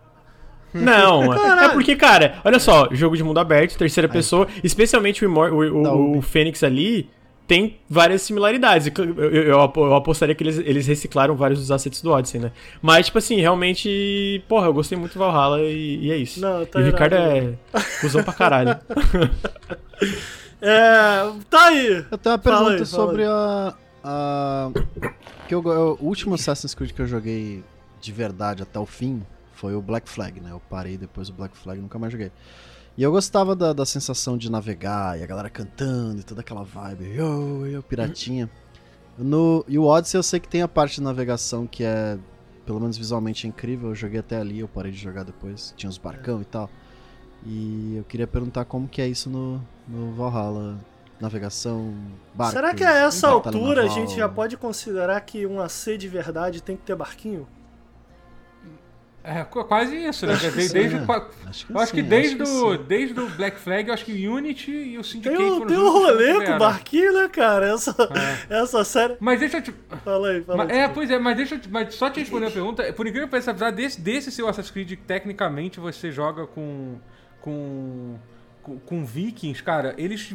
Não, 0.73 1.34
é 1.64 1.69
porque, 1.69 1.95
cara, 1.95 2.35
olha 2.43 2.60
só, 2.60 2.89
jogo 2.91 3.15
de 3.15 3.23
mundo 3.23 3.39
aberto, 3.39 3.77
terceira 3.77 4.10
pessoa, 4.10 4.47
especialmente 4.64 5.23
o, 5.23 5.26
Imor- 5.26 5.53
o, 5.53 5.60
o, 5.60 6.18
o 6.18 6.22
Fênix 6.22 6.64
ali, 6.64 7.10
tem 7.47 7.77
várias 7.89 8.22
similaridades. 8.23 8.88
Eu, 8.97 9.05
eu, 9.15 9.43
eu 9.43 9.61
apo- 9.61 9.85
eu 9.85 9.95
apostaria 9.95 10.34
que 10.35 10.43
eles, 10.43 10.57
eles 10.59 10.88
reciclaram 10.88 11.35
vários 11.35 11.59
dos 11.59 11.72
assets 11.72 12.01
do 12.01 12.11
Odyssey, 12.11 12.39
né? 12.41 12.51
Mas, 12.81 13.05
tipo 13.07 13.17
assim, 13.17 13.39
realmente, 13.39 14.43
porra, 14.47 14.67
eu 14.67 14.73
gostei 14.73 14.97
muito 14.97 15.13
do 15.13 15.19
Valhalla 15.19 15.61
e, 15.61 16.05
e 16.05 16.11
é 16.11 16.17
isso. 16.17 16.39
Não, 16.41 16.65
tá 16.65 16.80
e 16.80 16.84
o 16.84 16.85
Ricardo 16.85 17.13
é 17.15 17.53
cuzão 18.01 18.23
pra 18.23 18.34
caralho. 18.34 18.77
É... 20.61 21.31
Tá 21.49 21.67
aí. 21.67 22.05
Eu 22.09 22.17
tenho 22.17 22.35
uma 22.35 22.41
Fala 22.41 22.57
pergunta 22.65 22.72
aí, 22.72 22.77
fala 22.77 22.85
sobre 22.85 23.23
a. 23.26 23.73
a... 24.03 24.72
Que 25.47 25.53
eu, 25.53 25.61
eu- 25.63 25.97
o 26.01 26.05
último 26.07 26.35
Assassin's 26.35 26.73
Creed 26.73 26.91
que 26.91 27.01
eu 27.01 27.07
joguei 27.07 27.63
de 28.01 28.11
verdade 28.11 28.63
até 28.63 28.80
o 28.80 28.85
fim 28.85 29.22
foi 29.53 29.76
o 29.76 29.81
Black 29.81 30.09
Flag, 30.09 30.39
né? 30.41 30.51
Eu 30.51 30.61
parei 30.69 30.97
depois 30.97 31.27
do 31.27 31.34
Black 31.35 31.55
Flag 31.57 31.80
e 31.80 31.81
nunca 31.81 31.99
mais 31.99 32.11
joguei. 32.11 32.31
E 32.97 33.03
eu 33.03 33.11
gostava 33.11 33.55
da, 33.55 33.73
da 33.73 33.85
sensação 33.85 34.38
de 34.38 34.49
navegar 34.49 35.19
e 35.19 35.23
a 35.23 35.26
galera 35.26 35.49
cantando 35.49 36.22
e 36.22 36.23
toda 36.23 36.41
aquela 36.41 36.63
vibe, 36.63 37.13
yo, 37.13 37.67
yo, 37.67 37.84
piratinha. 37.84 38.49
No, 39.17 39.65
e 39.67 39.77
o 39.77 39.84
Odyssey 39.84 40.17
eu 40.17 40.23
sei 40.23 40.39
que 40.39 40.47
tem 40.47 40.61
a 40.61 40.67
parte 40.67 40.95
de 40.95 41.01
navegação 41.01 41.67
que 41.67 41.84
é, 41.84 42.17
pelo 42.65 42.80
menos 42.80 42.97
visualmente, 42.97 43.47
incrível. 43.47 43.89
Eu 43.89 43.95
joguei 43.95 44.19
até 44.19 44.38
ali, 44.38 44.59
eu 44.59 44.67
parei 44.67 44.91
de 44.91 44.97
jogar 44.97 45.23
depois. 45.23 45.73
Tinha 45.76 45.89
os 45.89 45.97
barcão 45.97 46.41
e 46.41 46.45
tal. 46.45 46.69
E 47.45 47.95
eu 47.97 48.03
queria 48.05 48.27
perguntar 48.27 48.65
como 48.65 48.88
que 48.88 49.01
é 49.01 49.07
isso 49.07 49.30
no, 49.30 49.61
no 49.88 50.13
Valhalla. 50.13 50.77
Navegação, 51.17 51.95
barco. 52.34 52.51
Será 52.53 52.73
que 52.73 52.84
a 52.84 52.93
essa 53.05 53.30
altura 53.30 53.85
a 53.85 53.88
gente 53.88 54.13
já 54.13 54.27
pode 54.27 54.57
considerar 54.57 55.22
que 55.22 55.47
um 55.47 55.61
AC 55.61 55.97
de 55.97 56.09
verdade 56.09 56.61
tem 56.61 56.76
que 56.76 56.84
ter 56.84 56.93
barquinho? 56.93 57.47
É 59.27 59.43
qu- 59.43 59.64
quase 59.65 59.95
isso, 59.95 60.26
né? 60.27 60.34
Acho 60.34 60.49
que 60.52 60.56
Desde, 60.56 60.89
sim, 60.89 60.95
né? 60.95 61.06
Acho 61.47 61.65
que 61.65 61.73
eu 61.73 61.80
acho 61.80 61.91
que 61.93 62.02
sim, 62.02 62.07
desde, 62.07 62.41
acho 62.43 62.52
que 62.52 62.57
o, 62.60 62.77
sim. 62.77 62.84
desde 62.88 63.19
o 63.19 63.30
Black 63.31 63.60
Flag, 63.60 63.88
eu 63.88 63.93
acho 63.93 64.06
que 64.06 64.27
o 64.27 64.34
Unity 64.35 64.72
e 64.72 64.97
o 64.99 65.03
Syndicate 65.03 65.35
Tem 65.38 65.47
foram 65.47 65.65
tem 65.68 65.77
um 65.77 65.81
que 65.84 65.89
rolê 65.99 66.45
com 66.45 66.52
o 66.53 66.60
barquinho, 66.60 67.14
né, 67.14 67.27
cara? 67.30 67.68
Essa, 67.73 67.95
É. 68.49 68.61
essa 68.61 68.84
série. 68.84 69.18
Mas 69.19 69.39
deixa 69.39 69.57
eu 69.57 69.61
te. 69.64 69.73
Fala 70.03 70.30
aí, 70.30 70.43
fala 70.43 70.57
Mas- 70.60 70.69
aí. 70.72 70.77
é, 70.77 70.88
pois 70.88 71.10
é, 71.10 71.18
mas 71.18 71.38
deixa 71.38 71.56
eu 71.56 71.60
te- 71.60 71.69
mas 71.69 71.95
só 71.95 72.10
te 72.10 72.19
responder 72.19 72.47
a 72.47 72.52
pergunta. 72.52 72.93
Por 72.93 73.07
incrível 73.07 73.27
que 73.27 73.31
pareça, 73.31 73.52
apesar 73.52 73.72
desse, 73.72 73.99
desse 73.99 74.31
seu 74.31 74.47
Assassin's 74.47 74.72
Creed, 74.72 74.93
tecnicamente 75.07 75.80
você 75.80 76.11
joga 76.11 76.45
com. 76.45 76.97
com. 77.41 78.15
com, 78.61 78.80
com 78.80 79.06
vikings, 79.06 79.61
cara, 79.64 79.93
eles. 79.97 80.34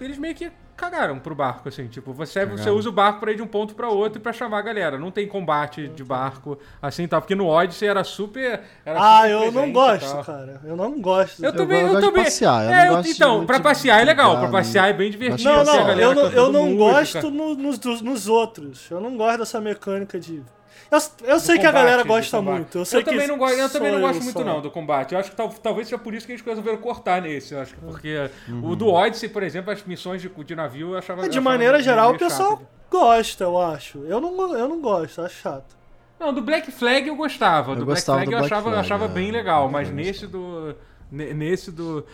Eles 0.00 0.18
meio 0.18 0.34
que 0.34 0.50
cagaram 0.82 1.18
pro 1.20 1.34
barco, 1.34 1.68
assim. 1.68 1.86
Tipo, 1.86 2.12
você, 2.12 2.44
você 2.44 2.68
usa 2.70 2.88
o 2.88 2.92
barco 2.92 3.20
pra 3.20 3.30
ir 3.32 3.36
de 3.36 3.42
um 3.42 3.46
ponto 3.46 3.74
pra 3.74 3.88
outro 3.88 4.18
e 4.18 4.22
pra 4.22 4.32
chamar 4.32 4.58
a 4.58 4.62
galera. 4.62 4.98
Não 4.98 5.10
tem 5.10 5.28
combate 5.28 5.86
de 5.88 6.02
barco, 6.02 6.58
assim 6.80 7.06
tal. 7.06 7.20
Porque 7.20 7.34
no 7.36 7.46
Odyssey 7.46 7.88
era 7.88 8.02
super. 8.02 8.60
Era 8.84 8.98
Ah, 9.00 9.20
super 9.22 9.30
eu 9.30 9.52
não 9.52 9.72
gosto, 9.72 10.24
cara. 10.24 10.60
Eu 10.64 10.76
não 10.76 11.00
gosto. 11.00 11.44
Eu 11.44 11.52
também, 11.52 11.80
eu 11.82 11.86
eu, 11.86 11.92
gosto 11.92 12.00
de 12.04 12.08
também. 12.10 12.24
passear, 12.24 12.64
eu 12.64 12.70
é, 12.72 12.84
não 12.86 12.94
gosto 12.96 13.08
de 13.08 13.14
então, 13.14 13.34
muito 13.36 13.46
pra 13.46 13.56
de 13.58 13.62
passear 13.62 14.00
é 14.00 14.04
legal, 14.04 14.38
pra 14.40 14.48
passear 14.48 14.82
não- 14.82 14.88
é 14.90 14.92
bem 14.92 15.10
divertido. 15.10 15.48
Não, 15.50 15.60
assim, 15.60 15.70
não, 15.70 15.86
galera 15.86 16.02
eu 16.02 16.14
não, 16.14 16.22
eu 16.30 16.52
não 16.52 16.62
música. 16.70 17.20
gosto 17.20 17.30
no- 17.30 17.54
nos, 17.54 17.78
dos- 17.78 18.02
nos 18.02 18.26
outros. 18.28 18.90
Eu 18.90 19.00
não 19.00 19.16
gosto 19.16 19.38
dessa 19.38 19.60
mecânica 19.60 20.18
de. 20.18 20.42
Eu, 20.90 20.98
eu 21.28 21.40
sei 21.40 21.58
que 21.58 21.66
a 21.66 21.72
galera 21.72 22.02
gosta 22.04 22.40
muito. 22.42 22.78
Eu, 22.78 22.84
sei 22.84 23.00
Eu 23.00 23.04
também 23.04 23.20
que 23.22 23.26
não 23.26 23.38
gosto, 23.38 23.56
eu 23.58 23.70
também 23.70 23.92
não 23.92 24.00
gosto 24.00 24.22
muito 24.22 24.38
só. 24.38 24.44
não 24.44 24.60
do 24.60 24.70
combate. 24.70 25.12
Eu 25.14 25.20
acho 25.20 25.30
que 25.30 25.36
tal- 25.36 25.48
talvez 25.48 25.88
seja 25.88 25.98
por 25.98 26.12
isso 26.14 26.26
que 26.26 26.32
eles 26.32 26.44
resolveram 26.44 26.78
cortar 26.78 27.20
nesse. 27.22 27.54
Eu 27.54 27.60
acho 27.62 27.74
que 27.74 27.80
porque 27.80 28.30
Uhum. 28.48 28.70
o 28.70 28.76
do 28.76 28.88
Odyssey, 28.88 29.28
por 29.28 29.42
exemplo, 29.42 29.72
as 29.72 29.82
missões 29.84 30.20
de, 30.20 30.28
de 30.28 30.54
navio 30.54 30.92
eu 30.92 30.98
achava 30.98 31.22
É, 31.22 31.24
eu 31.24 31.28
de 31.28 31.38
achava 31.38 31.50
maneira 31.50 31.82
geral, 31.82 32.08
o 32.08 32.12
chato. 32.12 32.18
pessoal 32.20 32.62
gosta, 32.90 33.44
eu 33.44 33.58
acho. 33.60 33.98
Eu 34.04 34.20
não, 34.20 34.54
eu 34.58 34.68
não 34.68 34.80
gosto, 34.80 35.22
acho 35.22 35.36
chato. 35.40 35.76
Não, 36.20 36.32
do 36.32 36.40
Black 36.42 36.70
Flag 36.70 37.08
eu 37.08 37.16
gostava. 37.16 37.72
Eu 37.72 37.76
do 37.76 37.86
Black 37.86 38.02
Flag 38.02 38.24
do 38.26 38.32
eu 38.32 38.38
Black 38.38 38.52
achava, 38.52 38.68
eu 38.68 38.72
Flag, 38.74 38.86
achava 38.86 39.04
é. 39.06 39.08
bem 39.08 39.30
legal, 39.30 39.64
Eu 39.64 39.70
mas 39.70 39.90
nesse 39.90 40.26
do 40.26 40.74
ne- 41.10 41.32
nesse 41.34 41.70
do 41.72 42.04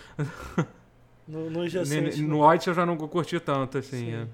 No, 1.27 1.51
nos 1.51 1.73
ne- 1.74 1.78
recentes. 1.81 2.19
no 2.20 2.40
Odyssey 2.40 2.70
eu 2.70 2.74
já 2.74 2.86
não 2.86 2.97
curti 2.97 3.39
tanto 3.40 3.77
assim. 3.78 4.15
é. 4.15 4.27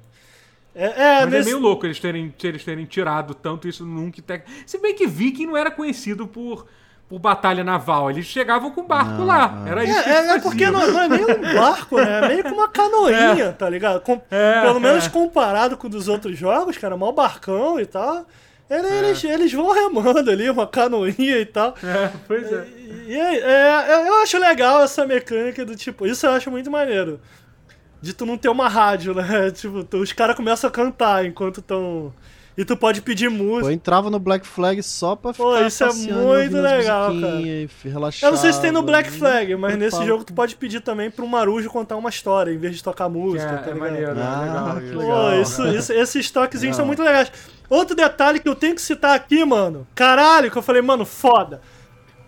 É, 0.75 0.87
é, 0.87 1.21
Mas 1.21 1.31
nesse- 1.31 1.49
é 1.51 1.53
meio 1.53 1.59
louco 1.63 1.87
eles 1.87 2.01
terem, 2.01 2.35
eles 2.43 2.65
terem 2.65 2.85
tirado 2.85 3.33
tanto 3.35 3.69
isso 3.69 3.85
nunca. 3.87 4.21
Tec... 4.21 4.45
Se 4.67 4.79
bem 4.79 4.95
que 4.95 5.07
Viking 5.07 5.47
não 5.47 5.57
era 5.57 5.71
conhecido 5.71 6.27
por, 6.27 6.67
por 7.09 7.19
batalha 7.21 7.63
naval, 7.63 8.11
eles 8.11 8.27
chegavam 8.27 8.71
com 8.73 8.83
barco 8.85 9.13
Não, 9.19 9.27
lá. 9.27 9.49
não. 9.49 9.67
Era 9.69 9.85
isso 9.85 10.03
que 10.03 10.09
É, 10.09 10.13
é, 10.13 10.19
eles 10.19 10.31
é 10.33 10.41
porque 10.41 10.71
não, 10.71 10.87
não 10.91 11.01
é 11.03 11.09
nem 11.09 11.25
um 11.25 11.55
barco, 11.55 11.97
né? 11.97 12.19
É 12.25 12.29
meio 12.29 12.43
que 12.45 12.51
uma 12.53 12.69
canoinha, 12.69 13.53
tá 13.53 13.69
ligado? 13.71 14.01
Com- 14.01 14.21
É, 14.31 14.63
pelo 14.63 14.81
menos 14.81 15.07
é. 15.07 15.11
comparado 15.11 15.77
com 15.77 15.87
o 15.87 15.91
dos 15.91 16.09
outros 16.09 16.37
jogos, 16.37 16.77
cara, 16.77 16.97
mal 16.97 17.13
barcão 17.13 17.79
e 17.79 17.87
tal. 17.87 18.27
Ele- 18.69 18.89
É. 18.89 18.99
Eles, 18.99 19.23
eles 19.23 19.53
vão 19.53 19.71
remando 19.73 20.29
ali, 20.31 20.49
uma 20.51 20.67
canoinha 20.67 21.39
e 21.39 21.47
tal. 21.47 21.75
É, 21.85 22.11
pois 22.27 22.51
é. 22.53 22.67
E, 22.77 23.13
e 23.13 23.21
é- 23.21 23.93
é, 23.93 24.09
eu 24.09 24.15
acho 24.23 24.39
legal 24.39 24.83
essa 24.83 25.07
mecânica 25.07 25.65
do 25.65 25.77
tipo, 25.77 26.07
isso 26.07 26.27
eu 26.27 26.31
acho 26.33 26.51
muito 26.51 26.71
maneiro. 26.71 27.21
De 28.05 28.13
tu 28.13 28.27
não 28.27 28.37
ter 28.37 28.49
uma 28.49 28.69
rádio, 28.69 29.15
né? 29.15 29.51
Tipo, 29.53 29.83
tu- 29.85 29.99
os 29.99 30.13
caras 30.13 30.37
começam 30.37 30.69
a 30.69 30.71
cantar 30.71 31.25
enquanto 31.25 31.61
estão. 31.61 32.13
E 32.57 32.65
tu 32.65 32.77
pode 32.77 33.03
pedir 33.03 33.29
música. 33.29 33.67
Eu 33.67 33.73
entrava 33.73 34.09
no 34.11 34.19
Black 34.21 34.47
Flag 34.47 34.81
só 34.81 35.17
pra 35.17 35.33
Pô, 35.33 35.55
ficar 35.55 35.67
isso 35.67 35.83
é 35.83 35.93
muito 35.93 36.57
legal, 36.57 37.13
e 37.13 37.69
relaxar. 37.83 38.29
Eu 38.29 38.33
não 38.33 38.39
sei 38.41 38.53
se 38.53 38.61
tem 38.61 38.71
no 38.71 38.81
Black 38.83 39.11
Flag, 39.11 39.57
mas 39.57 39.77
nesse 39.77 40.05
jogo 40.07 40.23
tu 40.23 40.33
pode 40.33 40.55
pedir 40.55 40.81
também 40.81 41.11
pro 41.11 41.27
Marujo 41.27 41.69
contar 41.69 41.97
uma 41.97 42.09
história, 42.11 42.53
em 42.53 42.57
vez 42.59 42.77
de 42.77 42.85
tocar 42.85 43.07
Que 43.11 43.13
música, 43.19 43.51
é, 43.51 43.57
tá 43.57 43.71
é 43.73 43.75
maneiro, 43.75 44.13
é 44.17 44.23
Ah, 44.23 44.41
legal. 44.45 44.77
que 44.77 44.85
isso. 44.85 44.93
Pô, 44.95 45.01
legal. 45.01 45.41
isso, 45.43 45.67
isso- 45.67 45.93
esses 45.95 46.31
toquezinhos 46.31 46.77
são 46.77 46.85
Legal. 46.85 46.97
muito 46.97 47.03
legais. 47.03 47.33
Outro 47.69 47.97
detalhe 47.97 48.39
que 48.39 48.49
eu 48.49 48.55
tenho 48.55 48.77
que 48.77 48.83
citar 48.83 49.17
aqui, 49.17 49.45
mano. 49.45 49.85
Caralho, 49.93 50.49
que 50.49 50.57
eu 50.57 50.63
falei, 50.63 50.81
mano, 50.83 51.05
foda. 51.05 51.61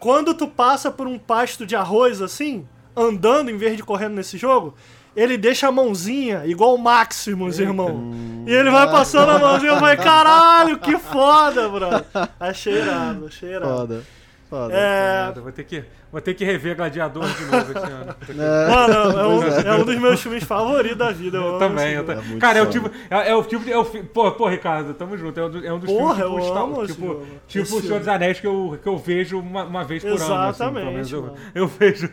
Quando 0.01 0.35
tu 0.35 0.49
passa 0.49 0.91
por 0.91 1.07
um 1.07 1.21
pasto 1.21 1.65
de 1.65 1.77
arroz 1.77 2.21
assim, 2.21 2.67
andando 2.97 3.49
em 3.49 3.57
vez 3.57 3.77
de 3.77 3.85
correndo 3.85 4.15
nesse 4.15 4.37
jogo, 4.37 4.75
ele 5.17 5.39
deixa 5.39 5.69
a 5.69 5.73
mãozinha 5.73 6.43
igual 6.45 6.75
o 6.75 6.79
Maximus, 6.79 7.59
irmão. 7.59 8.13
E 8.47 8.53
ele 8.53 8.71
vai 8.71 8.89
passando 8.91 9.31
a 9.31 9.39
mãozinha 9.39 9.73
e 9.73 9.81
vai, 9.81 9.97
caralho, 9.97 10.79
que 10.79 10.99
foda, 10.99 11.69
bro. 11.69 11.89
Achei 12.39 12.75
irado, 12.75 13.27
achei 13.27 13.49
irado. 13.49 13.79
Foda. 13.79 14.16
Foda. 14.49 14.73
É, 14.75 15.33
Vou 15.33 15.51
ter 15.51 15.65
que, 15.65 15.85
vou 16.13 16.21
ter 16.21 16.33
que 16.35 16.45
rever 16.45 16.77
Gladiador 16.77 17.25
de 17.27 17.45
novo 17.47 17.73
esse 17.73 17.93
ano. 17.93 18.15
É, 18.39 18.69
Mano, 18.71 19.19
é 19.19 19.27
um, 19.27 19.43
é. 19.43 19.67
é 19.69 19.75
um 19.75 19.85
dos 19.85 19.97
meus 19.99 20.21
filmes 20.21 20.45
favoritos 20.45 20.97
da 20.99 21.11
vida. 21.11 21.37
Eu, 21.39 21.55
Eu 21.55 21.59
também, 21.59 21.95
eu 21.95 22.05
muito 22.05 22.39
Cara, 22.39 22.59
é 22.61 22.63
o 22.63 22.67
foda. 22.67 22.79
tipo. 22.89 22.97
É, 23.11 23.31
é 23.31 23.35
o 23.35 23.43
tipo. 23.43 23.69
É 23.71 23.77
o, 23.77 23.85
fi- 23.85 24.03
pô, 24.05 24.31
pô, 24.33 24.49
Ricardo, 24.49 24.95
tamo 24.95 25.17
junto. 25.19 25.39
É 25.41 25.45
um, 25.45 25.51
do- 25.51 25.67
é 25.67 25.73
um 25.73 25.79
dos 25.81 25.91
Porra, 25.91 26.15
filmes 26.15 26.45
eu 26.47 26.53
tipo, 26.53 26.59
amo 26.59 26.87
tipo, 26.87 27.27
tipo 27.49 27.77
o 27.77 27.81
Senhor 27.83 27.99
dos 27.99 28.09
Anéis 28.09 28.39
que 28.39 28.47
eu, 28.47 28.79
que 28.81 28.89
eu 28.89 28.97
vejo 28.97 29.41
uma, 29.41 29.65
uma 29.65 29.83
vez 29.85 30.03
por 30.05 30.11
ano. 30.13 30.17
Assim, 30.23 30.33
Exatamente, 30.33 30.81
pelo 30.81 30.93
menos 30.93 31.13
eu, 31.13 31.23
mano. 31.23 31.35
eu 31.55 31.67
vejo. 31.67 32.11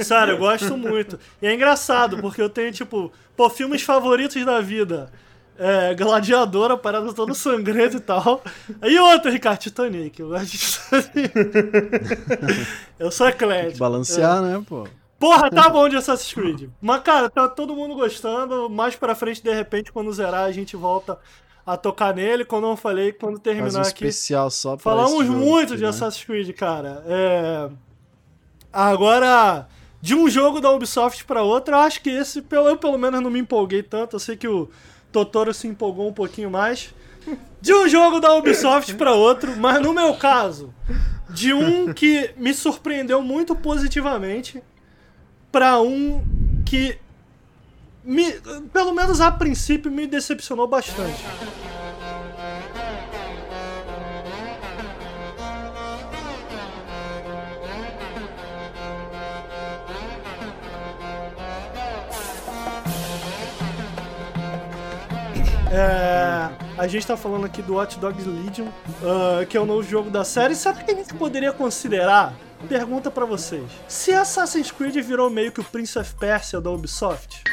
Sério, 0.00 0.32
eu 0.34 0.38
gosto 0.38 0.76
muito. 0.76 1.18
E 1.40 1.46
é 1.46 1.54
engraçado, 1.54 2.18
porque 2.18 2.42
eu 2.42 2.50
tenho, 2.50 2.72
tipo, 2.72 3.10
pô, 3.36 3.48
filmes 3.48 3.82
favoritos 3.82 4.44
da 4.44 4.60
vida. 4.60 5.10
É, 5.58 5.92
Gladiador, 5.94 6.70
a 6.70 6.76
parada 6.76 7.12
toda 7.12 7.34
sangrenta 7.34 7.96
e 7.96 8.00
tal. 8.00 8.42
E 8.82 8.96
outro, 8.98 9.28
Ricardo, 9.30 9.58
Titanic. 9.58 10.20
Eu 10.20 10.28
gosto 10.28 10.46
de 10.46 10.58
Titanic. 10.58 11.32
eu 12.98 13.10
sou 13.10 13.28
eclético. 13.28 13.78
Balancear, 13.78 14.40
né, 14.40 14.62
pô? 14.68 14.86
Porra, 15.18 15.50
tá 15.50 15.68
bom 15.68 15.88
de 15.88 15.96
Assassin's 15.96 16.32
Creed. 16.32 16.70
Mas, 16.80 17.02
cara, 17.02 17.28
tá 17.28 17.48
todo 17.48 17.74
mundo 17.74 17.96
gostando. 17.96 18.70
Mais 18.70 18.94
pra 18.94 19.16
frente, 19.16 19.42
de 19.42 19.52
repente, 19.52 19.90
quando 19.90 20.12
zerar, 20.12 20.44
a 20.44 20.52
gente 20.52 20.76
volta 20.76 21.18
a 21.66 21.76
tocar 21.76 22.14
nele. 22.14 22.44
Quando 22.44 22.68
eu 22.68 22.76
falei, 22.76 23.10
quando 23.12 23.32
Faz 23.34 23.42
terminar 23.42 23.78
um 23.78 23.80
aqui. 23.82 24.06
especial 24.06 24.48
só 24.50 24.76
pra 24.76 24.84
Falamos 24.84 25.26
muito 25.28 25.70
aqui, 25.72 25.78
de 25.78 25.82
né? 25.82 25.88
Assassin's 25.88 26.24
Creed, 26.24 26.52
cara. 26.54 27.02
É... 27.08 27.68
Agora, 28.72 29.66
de 30.00 30.14
um 30.14 30.28
jogo 30.30 30.60
da 30.60 30.70
Ubisoft 30.70 31.24
pra 31.24 31.42
outro, 31.42 31.74
eu 31.74 31.78
acho 31.80 32.00
que 32.00 32.10
esse, 32.10 32.42
pelo- 32.42 32.68
eu 32.68 32.76
pelo 32.76 32.96
menos 32.96 33.20
não 33.20 33.30
me 33.30 33.40
empolguei 33.40 33.82
tanto. 33.82 34.14
Eu 34.16 34.20
sei 34.20 34.36
que 34.36 34.46
o 34.46 34.68
Totoro 35.10 35.52
se 35.54 35.66
empolgou 35.66 36.08
um 36.08 36.12
pouquinho 36.12 36.50
mais. 36.50 36.94
De 37.60 37.74
um 37.74 37.88
jogo 37.88 38.20
da 38.20 38.34
Ubisoft 38.34 38.94
pra 38.94 39.12
outro, 39.12 39.56
mas 39.56 39.82
no 39.82 39.92
meu 39.92 40.14
caso, 40.14 40.72
de 41.28 41.52
um 41.52 41.92
que 41.92 42.30
me 42.36 42.54
surpreendeu 42.54 43.20
muito 43.22 43.54
positivamente 43.54 44.62
pra 45.50 45.80
um 45.80 46.24
que 46.64 46.98
me, 48.04 48.32
pelo 48.72 48.92
menos 48.94 49.20
a 49.20 49.30
princípio 49.30 49.90
me 49.90 50.06
decepcionou 50.06 50.66
bastante. 50.66 51.22
É, 65.70 66.48
a 66.78 66.86
gente 66.86 67.06
tá 67.06 67.16
falando 67.16 67.44
aqui 67.44 67.60
do 67.60 67.74
Watch 67.74 67.98
Dogs 67.98 68.26
Legion, 68.26 68.68
ah, 69.04 69.44
que 69.44 69.56
é 69.56 69.60
o 69.60 69.66
novo 69.66 69.82
jogo 69.82 70.08
da 70.10 70.24
série. 70.24 70.54
Será 70.54 70.74
que 70.76 70.90
a 70.90 70.94
gente 70.94 71.12
poderia 71.14 71.52
considerar? 71.52 72.32
Pergunta 72.68 73.10
pra 73.10 73.24
vocês. 73.24 73.64
Se 73.86 74.12
Assassin's 74.12 74.70
Creed 74.70 74.96
virou 74.96 75.30
meio 75.30 75.52
que 75.52 75.60
o 75.60 75.64
Prince 75.64 75.98
of 75.98 76.12
Persia 76.14 76.60
da 76.60 76.70
Ubisoft, 76.70 77.44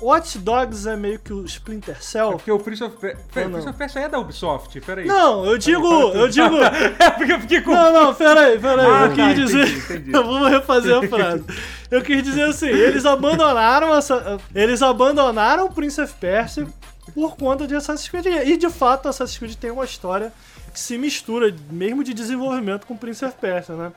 Watch 0.00 0.38
Dogs 0.38 0.86
é 0.88 0.96
meio 0.96 1.18
que 1.18 1.32
o 1.32 1.44
Splinter 1.44 1.96
É 1.98 2.00
Cell? 2.00 2.30
porque 2.32 2.50
o 2.50 2.58
Prince 2.58 2.82
of, 2.84 2.96
Pe- 2.96 3.16
Pera? 3.34 3.48
Prince 3.50 3.68
of 3.68 3.76
Persia 3.76 4.00
é 4.02 4.08
da 4.08 4.18
Ubisoft, 4.18 4.80
peraí. 4.82 5.04
Não, 5.06 5.44
eu 5.44 5.58
digo, 5.58 5.86
eu 6.14 6.28
digo. 6.28 6.56
É 6.98 7.10
porque 7.10 7.32
eu 7.32 7.40
fiquei 7.40 7.60
com. 7.62 7.72
Não, 7.72 7.92
não, 7.92 8.14
peraí, 8.14 8.58
peraí. 8.58 8.86
Ah, 8.86 9.04
eu 9.06 9.08
tá, 9.08 9.14
quis 9.14 9.34
dizer. 9.34 9.68
entendi, 9.68 10.10
vou 10.12 10.44
refazer 10.46 10.96
a 10.96 11.08
frase. 11.08 11.44
Eu 11.90 12.00
quis 12.02 12.22
dizer 12.22 12.44
assim: 12.44 12.68
eles 12.68 13.04
abandonaram 13.04 13.94
essa... 13.94 14.38
Eles 14.54 14.80
abandonaram 14.80 15.66
o 15.66 15.72
Prince 15.72 16.00
of 16.00 16.14
Persia 16.20 16.66
por 17.14 17.36
conta 17.36 17.66
de 17.66 17.74
Assassin's 17.74 18.08
Creed. 18.08 18.26
E 18.26 18.56
de 18.56 18.70
fato, 18.70 19.08
Assassin's 19.08 19.38
Creed 19.38 19.54
tem 19.56 19.70
uma 19.70 19.84
história 19.84 20.32
que 20.72 20.78
se 20.80 20.96
mistura, 20.98 21.54
mesmo 21.70 22.02
de 22.04 22.14
desenvolvimento, 22.14 22.86
com 22.86 22.94
o 22.94 22.98
Prince 22.98 23.24
of 23.24 23.36
Persia, 23.40 23.74
né? 23.74 23.92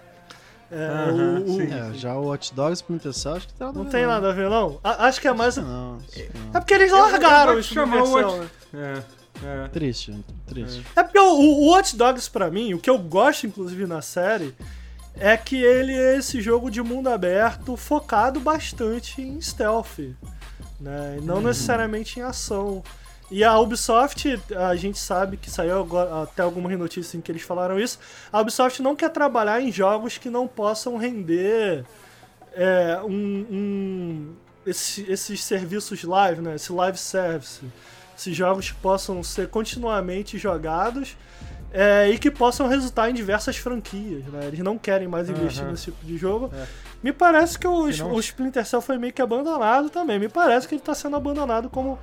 É, 0.71 1.11
o- 1.11 1.43
o- 1.43 1.55
sim. 1.57 1.71
É, 1.71 1.93
já 1.93 2.15
o 2.15 2.25
Watch 2.25 2.51
Dogs 2.55 2.79
Splinter 2.81 3.13
Cell 3.13 3.35
acho 3.35 3.47
que 3.47 3.53
tem 3.53 3.67
nada 3.67 3.79
a 3.79 3.83
Não 3.83 3.89
tem 3.91 4.05
nada 4.07 4.29
a 4.29 4.33
ver, 4.33 4.49
não? 4.49 4.79
A- 4.83 5.05
acho 5.07 5.21
que 5.21 5.27
é 5.27 5.33
mais. 5.33 5.55
Não, 5.57 5.63
não. 5.65 5.99
É 6.53 6.59
porque 6.59 6.73
eles 6.73 6.89
Eu- 6.91 6.97
eu 6.97 7.03
largaram 7.03 7.53
o 7.53 7.61
te 7.61 7.73
chamar 7.73 8.03
o 8.03 8.11
Watch- 8.11 8.49
né? 8.73 9.03
É, 9.43 9.65
é. 9.65 9.67
Triste, 9.67 10.17
triste. 10.47 10.83
É 10.95 11.03
porque 11.03 11.19
o, 11.19 11.25
o 11.39 11.69
Watch 11.71 11.95
Dogs, 11.95 12.27
pra 12.27 12.49
mim, 12.49 12.73
o 12.73 12.79
que 12.79 12.89
eu 12.89 12.97
gosto, 12.97 13.45
inclusive, 13.45 13.85
na 13.85 14.01
série, 14.01 14.55
é 15.15 15.37
que 15.37 15.57
ele 15.61 15.93
é 15.93 16.17
esse 16.17 16.41
jogo 16.41 16.71
de 16.71 16.81
mundo 16.81 17.07
aberto 17.07 17.77
focado 17.77 18.39
bastante 18.39 19.21
em 19.21 19.39
stealth, 19.39 19.99
né? 20.79 21.17
E 21.19 21.21
não 21.21 21.39
necessariamente 21.39 22.19
em 22.19 22.23
ação. 22.23 22.81
E 23.33 23.43
a 23.43 23.57
Ubisoft, 23.57 24.39
a 24.55 24.75
gente 24.75 24.99
sabe 24.99 25.37
que 25.37 25.49
saiu 25.49 25.79
agora, 25.79 26.21
até 26.21 26.43
algumas 26.43 26.77
notícias 26.77 27.15
em 27.15 27.19
que 27.19 27.31
eles 27.31 27.41
falaram 27.41 27.79
isso. 27.79 27.97
A 28.31 28.39
Ubisoft 28.39 28.79
não 28.79 28.95
quer 28.95 29.09
trabalhar 29.09 29.59
em 29.59 29.71
jogos 29.71 30.19
que 30.19 30.29
não 30.29 30.47
possam 30.47 30.97
render 30.97 31.83
é, 32.55 32.99
um, 33.03 33.47
um 33.49 34.35
esse, 34.67 35.09
esses 35.11 35.43
serviços 35.43 36.03
live, 36.03 36.41
né? 36.41 36.53
Esse 36.53 36.71
live 36.71 36.95
service. 36.95 37.59
Esses 38.15 38.35
jogos 38.35 38.69
que 38.69 38.77
possam 38.77 39.23
ser 39.23 39.47
continuamente 39.47 40.37
jogados 40.37 41.17
é, 41.73 42.07
e 42.11 42.19
que 42.19 42.29
possam 42.29 42.67
resultar 42.67 43.09
em 43.09 43.15
diversas 43.15 43.57
franquias, 43.57 44.25
né? 44.25 44.45
Eles 44.45 44.59
não 44.59 44.77
querem 44.77 45.07
mais 45.07 45.27
investir 45.27 45.63
Aham. 45.63 45.71
nesse 45.71 45.85
tipo 45.85 46.05
de 46.05 46.17
jogo. 46.17 46.51
É. 46.55 46.67
Me 47.01 47.11
parece 47.11 47.57
que 47.57 47.67
o, 47.67 47.87
não- 47.97 48.11
o 48.13 48.19
Splinter 48.19 48.63
Cell 48.63 48.79
foi 48.79 48.99
meio 48.99 49.11
que 49.11 49.23
abandonado 49.23 49.89
também. 49.89 50.19
Me 50.19 50.29
parece 50.29 50.67
que 50.67 50.75
ele 50.75 50.83
tá 50.83 50.93
sendo 50.93 51.15
abandonado 51.15 51.67
como 51.67 51.97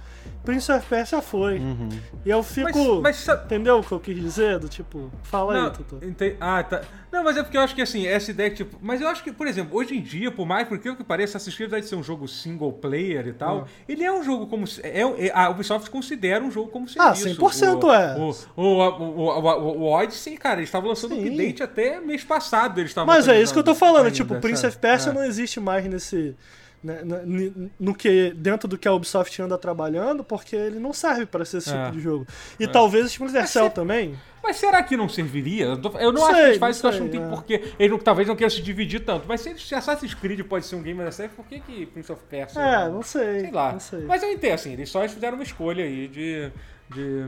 Prince 0.44 0.72
of 0.72 0.86
Persia 0.86 1.20
foi. 1.20 1.58
Uhum. 1.58 1.88
E 2.24 2.30
eu 2.30 2.38
Mas, 2.38 2.46
fico. 2.48 3.00
mas 3.02 3.16
sa- 3.16 3.42
Entendeu 3.44 3.78
o 3.78 3.82
que 3.84 3.92
eu 3.92 4.00
quis 4.00 4.18
dizer? 4.18 4.58
Do 4.58 4.68
tipo, 4.68 5.10
fala 5.22 5.52
Não, 5.54 5.64
aí, 5.66 5.70
Tutu. 5.72 5.98
ente- 6.02 6.36
Ah, 6.40 6.62
tá. 6.62 6.80
Não, 7.12 7.22
mas 7.24 7.36
é 7.36 7.42
porque 7.42 7.56
eu 7.56 7.60
acho 7.60 7.74
que 7.74 7.82
assim, 7.82 8.06
essa 8.06 8.30
ideia 8.30 8.48
que, 8.50 8.56
tipo. 8.56 8.78
Mas 8.80 9.00
eu 9.00 9.08
acho 9.08 9.22
que, 9.22 9.32
por 9.32 9.46
exemplo, 9.46 9.76
hoje 9.76 9.96
em 9.96 10.00
dia, 10.00 10.30
por 10.30 10.46
mais, 10.46 10.66
porque 10.66 10.88
o 10.88 10.96
que 10.96 11.04
pareça, 11.04 11.36
Assassin's 11.36 11.56
Creed 11.56 11.70
vai 11.70 11.82
ser 11.82 11.94
um 11.96 12.02
jogo 12.02 12.26
single 12.26 12.72
player 12.72 13.26
e 13.26 13.32
tal, 13.32 13.66
ele 13.88 14.02
é 14.04 14.12
um 14.12 14.22
jogo 14.22 14.46
como. 14.46 14.64
É, 14.82 15.00
é- 15.26 15.32
a 15.34 15.50
Ubisoft 15.50 15.90
considera 15.90 16.42
um 16.42 16.50
jogo 16.50 16.70
como 16.70 16.86
Ah, 16.98 17.14
serviço. 17.14 17.40
100% 17.40 17.84
o, 17.86 17.92
é. 17.92 18.16
O, 18.16 18.30
o, 18.56 18.62
o, 18.62 19.24
o, 19.24 19.40
o, 19.40 19.78
o 19.80 19.84
Odyssey, 19.92 20.36
cara, 20.36 20.56
eles 20.60 20.68
estavam 20.68 20.88
lançando 20.88 21.14
Sim. 21.16 21.28
update 21.28 21.62
até 21.62 22.00
mês 22.00 22.24
passado. 22.24 22.78
Eles 22.80 22.90
estavam 22.92 23.12
Mas 23.12 23.28
é 23.28 23.40
isso 23.40 23.52
que 23.52 23.58
eu 23.58 23.64
tô 23.64 23.74
falando. 23.74 24.04
ainda, 24.04 24.10
tipo, 24.12 24.34
Prince 24.40 24.66
of 24.66 24.78
Persia 24.78 25.10
É. 25.10 25.14
não 25.14 25.24
existe 25.24 25.60
mais 25.60 25.84
nesse. 25.86 26.34
Né, 26.82 27.02
ni- 27.24 27.70
no 27.78 27.94
que 27.94 28.32
dentro 28.34 28.66
do 28.66 28.78
que 28.78 28.88
a 28.88 28.92
Ubisoft 28.92 29.40
anda 29.42 29.58
trabalhando, 29.58 30.24
porque 30.24 30.56
ele 30.56 30.78
não 30.78 30.92
serve 30.92 31.26
pra 31.26 31.44
ser 31.44 31.58
esse 31.58 31.70
É. 31.72 31.84
tipo 31.84 31.96
de 31.96 32.00
jogo. 32.02 32.26
E 32.58 32.66
talvez 32.66 33.04
o 33.04 33.08
Splinter 33.08 33.46
Cell 33.46 33.68
também. 33.70 34.18
Mas 34.42 34.56
será 34.56 34.82
que 34.82 34.96
não 34.96 35.06
serviria? 35.08 35.66
Eu, 35.66 35.76
não 35.76 36.12
Não 36.12 36.24
acho 36.26 36.34
sei, 36.34 36.42
que 36.44 36.48
eles 36.48 36.58
fazem 36.58 36.70
isso, 36.78 36.86
eu 36.86 36.90
acho 36.90 36.98
que 37.02 37.10
sei, 37.10 37.18
não 37.20 37.26
tem 37.28 37.32
é. 37.32 37.36
porquê. 37.36 37.74
Eles 37.78 37.90
não, 37.92 37.98
talvez 37.98 38.26
não 38.26 38.34
queiram 38.34 38.50
se 38.50 38.62
dividir 38.62 39.00
tanto. 39.04 39.26
Mas 39.28 39.42
se, 39.42 39.74
Assassin's 39.74 40.14
Creed 40.14 40.40
pode 40.46 40.64
ser 40.64 40.76
um 40.76 40.82
game 40.82 40.98
da 41.04 41.12
série, 41.12 41.28
por 41.28 41.44
que, 41.44 41.60
que 41.60 41.84
Prince 41.86 42.10
of 42.10 42.22
Persia? 42.30 42.60
É, 42.62 42.88
não 42.88 43.02
sei. 43.02 43.40
Sei 43.40 43.50
lá. 43.50 43.72
Não 43.72 43.80
sei. 43.80 44.00
Mas 44.06 44.22
eu 44.22 44.32
entendo, 44.32 44.54
assim, 44.54 44.72
eles 44.72 44.88
só 44.88 45.06
fizeram 45.06 45.36
uma 45.36 45.42
escolha 45.44 45.84
aí 45.84 46.08
de. 46.08 46.50
de. 46.94 47.26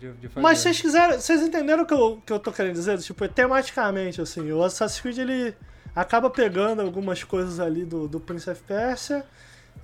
de, 0.00 0.12
de. 0.14 0.30
Mas 0.36 0.58
vocês 0.58 0.80
quiseram. 0.80 1.14
Vocês 1.20 1.40
entenderam 1.42 1.84
o 1.84 1.86
que 1.86 1.94
eu, 1.94 2.20
que 2.26 2.32
eu 2.32 2.38
tô 2.40 2.50
querendo 2.50 2.74
dizer? 2.74 2.98
Tipo, 2.98 3.28
tematicamente, 3.28 4.20
assim, 4.20 4.50
o 4.50 4.62
Assassin's 4.62 5.00
Creed 5.00 5.18
ele 5.18 5.54
acaba 5.94 6.28
pegando 6.30 6.82
algumas 6.82 7.22
coisas 7.24 7.60
ali 7.60 7.84
do, 7.84 8.06
do 8.08 8.18
Prince 8.20 8.48
of 8.50 8.60
Persia. 8.62 9.24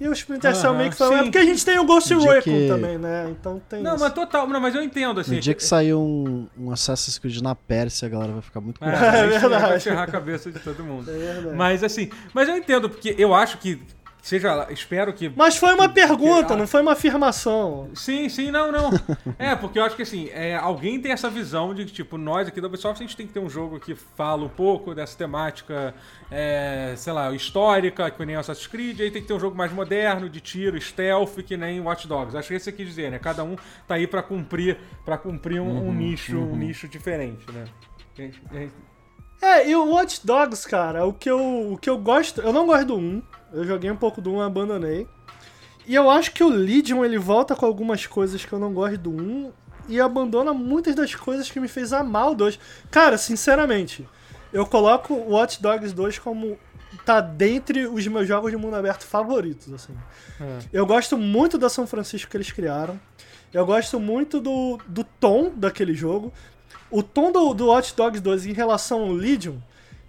E 0.01 0.06
o 0.06 0.12
Splinter 0.12 0.55
Cell 0.55 0.74
meio 0.74 0.90
que 0.90 0.97
foi. 0.97 1.12
É 1.12 1.22
porque 1.24 1.39
a 1.39 1.44
gente 1.44 1.64
tem 1.64 1.76
o 1.78 1.85
Ghost 1.85 2.14
Recon 2.14 2.40
que- 2.43 2.68
também, 2.68 2.97
né? 2.98 3.26
Então 3.30 3.60
tem. 3.68 3.82
Não, 3.82 3.94
isso. 3.97 4.05
mas 4.05 4.12
total. 4.12 4.47
Não, 4.47 4.60
mas 4.60 4.72
eu 4.74 4.82
entendo, 4.82 5.18
assim. 5.18 5.35
No 5.36 5.40
dia 5.40 5.55
que 5.55 5.64
sair 5.64 5.93
um, 5.93 6.47
um 6.56 6.70
Assassin's 6.70 7.18
Creed 7.18 7.40
na 7.40 7.55
Pérsia, 7.55 8.06
a 8.06 8.09
galera 8.09 8.32
vai 8.32 8.43
ficar 8.43 8.60
muito 8.60 8.85
É, 8.85 8.86
curiosa. 8.93 9.06
É 9.16 9.28
vai 9.28 9.39
verdade. 9.40 9.82
ferrar 9.85 10.02
a 10.05 10.06
cabeça 10.06 10.52
de 10.52 10.60
todo 10.60 10.85
mundo. 10.85 11.10
É 11.10 11.14
verdade. 11.18 11.56
Mas 11.56 11.82
assim, 11.82 12.10
mas 12.32 12.48
eu 12.48 12.56
entendo, 12.56 12.89
porque 12.89 13.16
eu 13.18 13.35
acho 13.35 13.59
que. 13.59 13.82
Seja 14.28 14.52
lá, 14.55 14.66
espero 14.70 15.10
que. 15.14 15.32
Mas 15.34 15.56
foi 15.56 15.72
uma 15.72 15.88
que- 15.88 15.94
pergunta, 15.94 16.48
que- 16.48 16.56
não 16.56 16.66
foi 16.66 16.82
uma 16.82 16.92
afirmação. 16.92 17.88
Sim, 17.94 18.28
sim, 18.28 18.50
não, 18.50 18.70
não. 18.70 18.90
É, 19.38 19.56
porque 19.56 19.78
eu 19.78 19.84
acho 19.84 19.96
que 19.96 20.02
assim, 20.02 20.28
é, 20.34 20.55
alguém 20.55 21.00
tem 21.00 21.12
essa 21.12 21.30
visão 21.30 21.72
de 21.72 21.86
que, 21.86 21.92
tipo, 21.92 22.18
nós 22.18 22.46
aqui 22.46 22.60
da 22.60 22.66
Ubisoft, 22.66 23.02
a 23.02 23.06
gente 23.06 23.16
tem 23.16 23.26
que 23.26 23.32
ter 23.32 23.40
um 23.40 23.48
jogo 23.48 23.80
que 23.80 23.94
fala 23.94 24.44
um 24.44 24.48
pouco 24.50 24.94
dessa 24.94 25.16
temática, 25.16 25.94
é, 26.30 26.92
sei 26.94 27.10
lá, 27.14 27.32
histórica, 27.34 28.10
que 28.10 28.26
nem 28.26 28.36
Assassin's 28.36 28.66
Creed, 28.66 29.00
aí 29.00 29.10
tem 29.10 29.22
que 29.22 29.28
ter 29.28 29.32
um 29.32 29.40
jogo 29.40 29.56
mais 29.56 29.72
moderno, 29.72 30.28
de 30.28 30.42
tiro, 30.42 30.78
stealth, 30.78 31.36
que 31.46 31.56
nem 31.56 31.80
Watch 31.80 32.06
Dogs. 32.06 32.36
Acho 32.36 32.48
que 32.48 32.55
isso 32.56 32.70
quis 32.70 32.86
dizer, 32.86 33.10
né? 33.10 33.18
Cada 33.18 33.42
um 33.42 33.56
tá 33.86 33.94
aí 33.94 34.06
pra 34.06 34.22
cumprir, 34.22 34.76
pra 35.06 35.16
cumprir 35.16 35.59
um, 35.59 35.88
um 35.88 35.94
nicho, 35.94 36.36
um 36.38 36.55
nicho 36.55 36.86
diferente, 36.86 37.46
né? 37.50 37.64
É, 39.40 39.70
e 39.70 39.74
o 39.74 39.86
Watch 39.86 40.26
Dogs, 40.26 40.68
cara, 40.68 41.06
o 41.06 41.14
que 41.14 41.30
eu, 41.30 41.72
o 41.72 41.78
que 41.78 41.88
eu 41.88 41.96
gosto. 41.96 42.42
Eu 42.42 42.52
não 42.52 42.66
gosto 42.66 42.84
do 42.88 42.96
1. 42.98 43.22
Eu 43.53 43.65
joguei 43.65 43.91
um 43.91 43.97
pouco 43.97 44.20
do 44.20 44.33
1 44.33 44.39
e 44.39 44.43
abandonei. 44.43 45.07
E 45.87 45.95
eu 45.95 46.11
acho 46.11 46.33
que 46.33 46.45
o 46.45 46.49
Legion 46.49 47.05
ele 47.05 47.19
volta 47.19 47.57
com 47.57 47.65
algumas 47.65 48.07
coisas 48.07 48.45
que 48.45 48.53
eu 48.53 48.59
não 48.59 48.75
gosto 48.75 48.99
do 48.99 49.11
1 49.11 49.53
e 49.89 50.01
abandona 50.01 50.53
muitas 50.53 50.95
das 50.95 51.15
coisas 51.15 51.51
que 51.51 51.59
me 51.59 51.66
fez 51.66 51.93
amar 51.93 52.31
o 52.31 52.35
2. 52.35 52.59
Cara, 52.91 53.16
sinceramente, 53.16 54.07
eu 54.53 54.66
coloco 54.66 55.15
o 55.15 55.31
Watch 55.31 55.62
Dogs 55.62 55.95
2 55.95 56.19
como 56.19 56.59
tá 57.05 57.20
dentre 57.20 57.87
os 57.87 58.07
meus 58.07 58.29
jogos 58.29 58.51
de 58.51 58.57
mundo 58.57 58.77
aberto 58.77 59.05
favoritos, 59.05 59.73
assim. 59.73 59.97
é. 60.41 60.59
Eu 60.73 60.85
gosto 60.85 61.16
muito 61.16 61.57
da 61.57 61.70
São 61.70 61.87
Francisco 61.87 62.31
que 62.31 62.37
eles 62.37 62.53
criaram. 62.53 63.01
Eu 63.53 63.65
gosto 63.65 63.99
muito 63.99 64.41
do, 64.41 64.79
do 64.87 65.05
tom 65.05 65.51
daquele 65.57 65.95
jogo. 65.95 66.33
O 66.91 67.03
tom 67.03 67.33
do, 67.33 67.55
do 67.55 67.69
Watch 67.69 67.95
Dogs 67.97 68.20
2 68.20 68.47
em 68.47 68.53
relação 68.53 69.01
ao 69.01 69.12
Legion. 69.12 69.57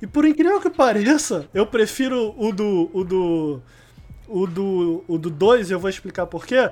E 0.01 0.07
por 0.07 0.25
incrível 0.25 0.59
que 0.61 0.69
pareça, 0.69 1.47
eu 1.53 1.65
prefiro 1.65 2.33
o 2.37 2.51
do. 2.51 2.89
o 2.93 3.03
do. 3.03 3.61
o 4.27 4.47
do. 4.47 5.03
o 5.07 5.17
do 5.17 5.29
2, 5.29 5.69
e 5.69 5.73
eu 5.73 5.79
vou 5.79 5.89
explicar 5.89 6.25
por 6.25 6.45
quê. 6.45 6.69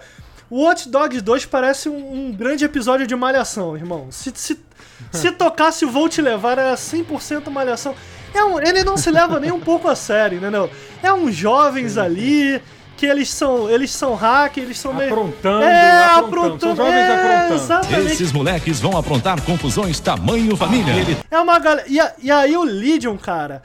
O 0.49 0.63
Watch 0.63 0.87
Dogs 0.87 1.21
2 1.21 1.45
parece 1.45 1.89
um, 1.89 2.27
um 2.27 2.31
grande 2.31 2.63
episódio 2.63 3.05
de 3.05 3.13
Malhação, 3.15 3.75
irmão. 3.75 4.07
Se, 4.11 4.31
se, 4.33 4.57
se 5.11 5.31
tocasse 5.31 5.83
o 5.83 5.89
Vou 5.91 6.07
Te 6.07 6.21
Levar, 6.21 6.57
era 6.57 6.73
100% 6.75 7.49
Malhação. 7.49 7.93
É 8.33 8.43
um- 8.43 8.59
ele 8.59 8.83
não 8.83 8.95
se 8.95 9.11
leva 9.11 9.39
nem 9.41 9.51
um 9.51 9.59
pouco 9.59 9.89
a 9.89 9.95
sério, 9.95 10.37
entendeu? 10.37 10.69
É 11.03 11.11
uns 11.11 11.35
jovens 11.35 11.97
ali, 11.97 12.61
que 12.97 13.05
eles 13.05 13.29
são, 13.29 13.69
eles 13.69 13.91
são 13.91 14.15
hack, 14.15 14.57
eles 14.57 14.77
são 14.77 14.93
meio... 14.93 15.09
Aprontando, 15.13 15.63
é, 15.63 16.05
aprontando. 16.15 16.59
São 16.59 16.75
jovens 16.75 16.95
é, 16.97 17.13
aprontando. 17.15 17.53
Exatamente. 17.63 18.11
Esses 18.11 18.31
moleques 18.33 18.79
vão 18.81 18.97
aprontar 18.97 19.41
confusões 19.43 19.99
tamanho 19.99 20.57
família. 20.57 20.91
Ele 20.93 21.15
É 21.31 21.39
uma 21.39 21.57
galera. 21.59 21.87
E, 21.87 21.99
a- 21.99 22.13
e 22.21 22.29
aí 22.29 22.57
o 22.57 22.63
Legion, 22.63 23.15
cara. 23.17 23.61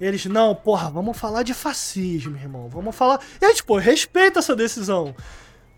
Eles, 0.00 0.26
não, 0.26 0.52
porra, 0.54 0.90
vamos 0.90 1.16
falar 1.16 1.44
de 1.44 1.54
fascismo, 1.54 2.36
irmão. 2.36 2.68
Vamos 2.68 2.94
falar. 2.94 3.20
E 3.40 3.44
aí, 3.44 3.54
tipo, 3.54 3.76
respeita 3.78 4.40
essa 4.40 4.56
decisão. 4.56 5.14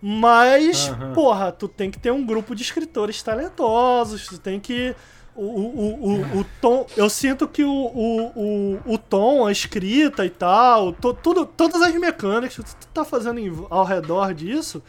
Mas, 0.00 0.88
Aham. 0.88 1.12
porra, 1.12 1.52
tu 1.52 1.68
tem 1.68 1.90
que 1.90 1.98
ter 1.98 2.10
um 2.10 2.24
grupo 2.24 2.54
de 2.54 2.62
escritores 2.62 3.22
talentosos, 3.22 4.26
tu 4.26 4.38
tem 4.38 4.58
que. 4.60 4.94
O, 5.36 5.42
o, 5.42 6.10
o, 6.12 6.40
o 6.40 6.44
tom. 6.60 6.86
Eu 6.96 7.10
sinto 7.10 7.48
que 7.48 7.64
o, 7.64 7.70
o, 7.72 8.26
o, 8.36 8.94
o 8.94 8.98
tom, 8.98 9.46
a 9.46 9.50
escrita 9.52 10.24
e 10.24 10.30
tal, 10.30 10.92
to- 10.92 11.12
tudo, 11.14 11.44
todas 11.44 11.82
as 11.82 11.92
mecânicas 11.96 12.56
que 12.56 12.76
tu 12.76 12.86
tá 12.94 13.04
fazendo 13.04 13.40
em- 13.40 13.66
ao 13.68 13.84
redor 13.84 14.32
disso 14.32 14.82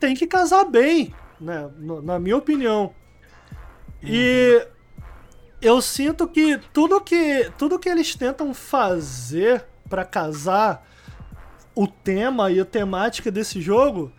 tem 0.00 0.14
que 0.16 0.26
casar 0.26 0.64
bem, 0.64 1.14
né? 1.40 1.70
no- 1.78 2.02
Na 2.02 2.18
minha 2.18 2.36
opinião. 2.36 2.92
E 4.02 4.66
eu 5.62 5.80
sinto 5.80 6.26
que 6.26 6.58
tudo 6.72 7.00
que 7.00 7.50
tudo 7.56 7.78
que 7.78 7.88
eles 7.88 8.14
tentam 8.14 8.52
fazer 8.52 9.64
pra 9.88 10.04
casar 10.04 10.86
o 11.74 11.86
tema 11.86 12.50
e 12.50 12.60
a 12.60 12.64
temática 12.64 13.30
desse 13.30 13.60
jogo 13.60 14.12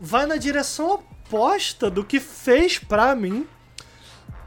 vai 0.00 0.24
na 0.24 0.36
direção 0.36 0.94
oposta 0.94 1.90
do 1.90 2.04
que 2.04 2.18
fez 2.18 2.78
pra 2.78 3.14
mim 3.14 3.46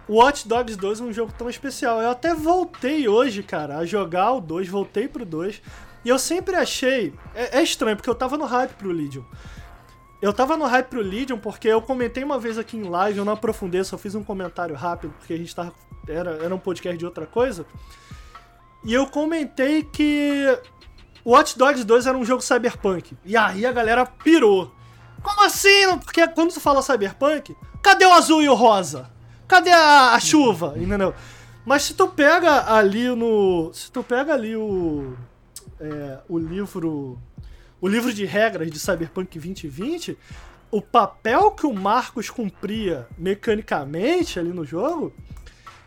Watch 0.07 0.47
Dogs 0.47 0.75
2 0.75 0.99
um 1.01 1.13
jogo 1.13 1.33
tão 1.37 1.49
especial. 1.49 2.01
Eu 2.01 2.09
até 2.09 2.33
voltei 2.33 3.07
hoje, 3.07 3.41
cara, 3.41 3.77
a 3.77 3.85
jogar 3.85 4.33
o 4.33 4.41
2, 4.41 4.67
voltei 4.67 5.07
pro 5.07 5.25
2, 5.25 5.61
e 6.03 6.09
eu 6.09 6.19
sempre 6.19 6.55
achei. 6.55 7.13
É, 7.33 7.59
é 7.59 7.63
estranho, 7.63 7.95
porque 7.95 8.09
eu 8.09 8.15
tava 8.15 8.37
no 8.37 8.45
hype 8.45 8.73
pro 8.73 8.91
Legion. 8.91 9.23
Eu 10.21 10.31
tava 10.31 10.55
no 10.55 10.65
hype 10.65 10.87
pro 10.87 11.01
Legion 11.01 11.37
porque 11.37 11.67
eu 11.67 11.81
comentei 11.81 12.23
uma 12.23 12.39
vez 12.39 12.57
aqui 12.57 12.77
em 12.77 12.83
live, 12.83 13.19
eu 13.19 13.25
não 13.25 13.33
aprofundei, 13.33 13.83
só 13.83 13.97
fiz 13.97 14.15
um 14.15 14.23
comentário 14.23 14.75
rápido, 14.75 15.13
porque 15.19 15.33
a 15.33 15.37
gente 15.37 15.53
tava. 15.53 15.73
Era, 16.07 16.31
era 16.31 16.53
um 16.55 16.59
podcast 16.59 16.97
de 16.97 17.05
outra 17.05 17.25
coisa. 17.25 17.65
E 18.83 18.93
eu 18.93 19.07
comentei 19.07 19.83
que 19.83 20.45
Watch 21.25 21.57
Dogs 21.57 21.85
2 21.85 22.07
era 22.07 22.17
um 22.17 22.25
jogo 22.25 22.41
cyberpunk. 22.41 23.17
E 23.23 23.37
aí 23.37 23.65
a 23.65 23.71
galera 23.71 24.05
pirou. 24.05 24.73
Como 25.21 25.45
assim? 25.45 25.97
Porque 26.03 26.27
quando 26.27 26.53
tu 26.53 26.59
fala 26.59 26.81
cyberpunk, 26.81 27.55
cadê 27.81 28.05
o 28.05 28.13
azul 28.13 28.41
e 28.41 28.49
o 28.49 28.53
rosa? 28.53 29.12
Cadê 29.53 29.69
a, 29.69 30.13
a 30.15 30.19
chuva? 30.19 30.73
Entendeu? 30.77 31.13
Mas 31.63 31.83
se 31.83 31.93
tu 31.93 32.07
pega 32.07 32.73
ali 32.73 33.07
no. 33.09 33.69
Se 33.71 33.91
tu 33.91 34.01
pega 34.03 34.33
ali 34.33 34.55
o. 34.55 35.13
é, 35.79 36.17
o 36.27 36.39
livro. 36.39 37.19
O 37.79 37.87
livro 37.87 38.11
de 38.11 38.25
regras 38.25 38.71
de 38.71 38.79
Cyberpunk 38.79 39.37
2020, 39.37 40.17
o 40.71 40.81
papel 40.81 41.51
que 41.51 41.67
o 41.67 41.73
Marcos 41.73 42.31
cumpria 42.31 43.07
mecanicamente 43.15 44.39
ali 44.39 44.49
no 44.51 44.65
jogo, 44.65 45.13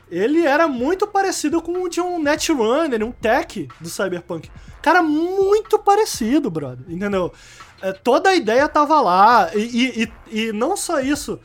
ele 0.09 0.47
era 0.47 0.69
muito 0.69 1.05
parecido 1.07 1.61
com 1.61 1.83
o 1.83 1.89
de 1.89 2.01
um 2.01 2.23
Netrunner, 2.23 3.03
um 3.03 3.11
tech 3.11 3.67
do 3.81 3.89
Cyberpunk. 3.89 4.49
Cara, 4.81 5.03
muito 5.03 5.77
parecido, 5.81 6.51
brother. 6.51 6.85
Entendeu? 6.89 7.33
É, 7.83 7.93
toda 7.93 8.31
a 8.31 8.35
ideia 8.37 8.69
tava 8.69 9.01
lá. 9.01 9.51
E, 9.57 9.59
e, 9.59 10.03
e- 10.05 10.41
e 10.49 10.53
não 10.53 10.77
só 10.77 11.01
isso. 11.01 11.41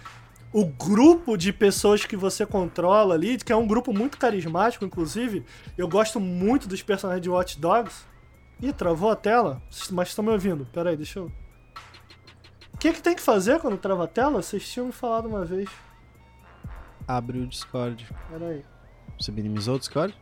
O 0.53 0.65
grupo 0.65 1.37
de 1.37 1.53
pessoas 1.53 2.05
que 2.05 2.17
você 2.17 2.45
controla 2.45 3.13
ali, 3.13 3.37
que 3.37 3.53
é 3.53 3.55
um 3.55 3.65
grupo 3.65 3.93
muito 3.93 4.17
carismático, 4.17 4.83
inclusive. 4.83 5.45
Eu 5.77 5.87
gosto 5.87 6.19
muito 6.19 6.67
dos 6.67 6.81
personagens 6.81 7.23
de 7.23 7.29
Watch 7.29 7.57
Dogs. 7.57 8.05
Ih, 8.61 8.73
travou 8.73 9.09
a 9.09 9.15
tela? 9.15 9.61
Mas 9.91 10.09
estão 10.09 10.25
me 10.25 10.31
ouvindo? 10.31 10.65
Pera 10.65 10.89
aí, 10.89 10.97
deixa 10.97 11.19
eu. 11.19 11.31
que, 12.77 12.91
que 12.91 13.01
tem 13.01 13.15
que 13.15 13.21
fazer 13.21 13.59
quando 13.59 13.77
trava 13.77 14.03
a 14.03 14.07
tela? 14.07 14.41
Vocês 14.41 14.67
tinham 14.67 14.87
me 14.87 14.91
falado 14.91 15.27
uma 15.27 15.45
vez. 15.45 15.69
Abre 17.07 17.39
o 17.39 17.47
Discord. 17.47 18.07
Pera 18.29 18.47
aí. 18.47 18.65
Você 19.17 19.31
minimizou 19.31 19.75
o 19.75 19.79
Discord? 19.79 20.15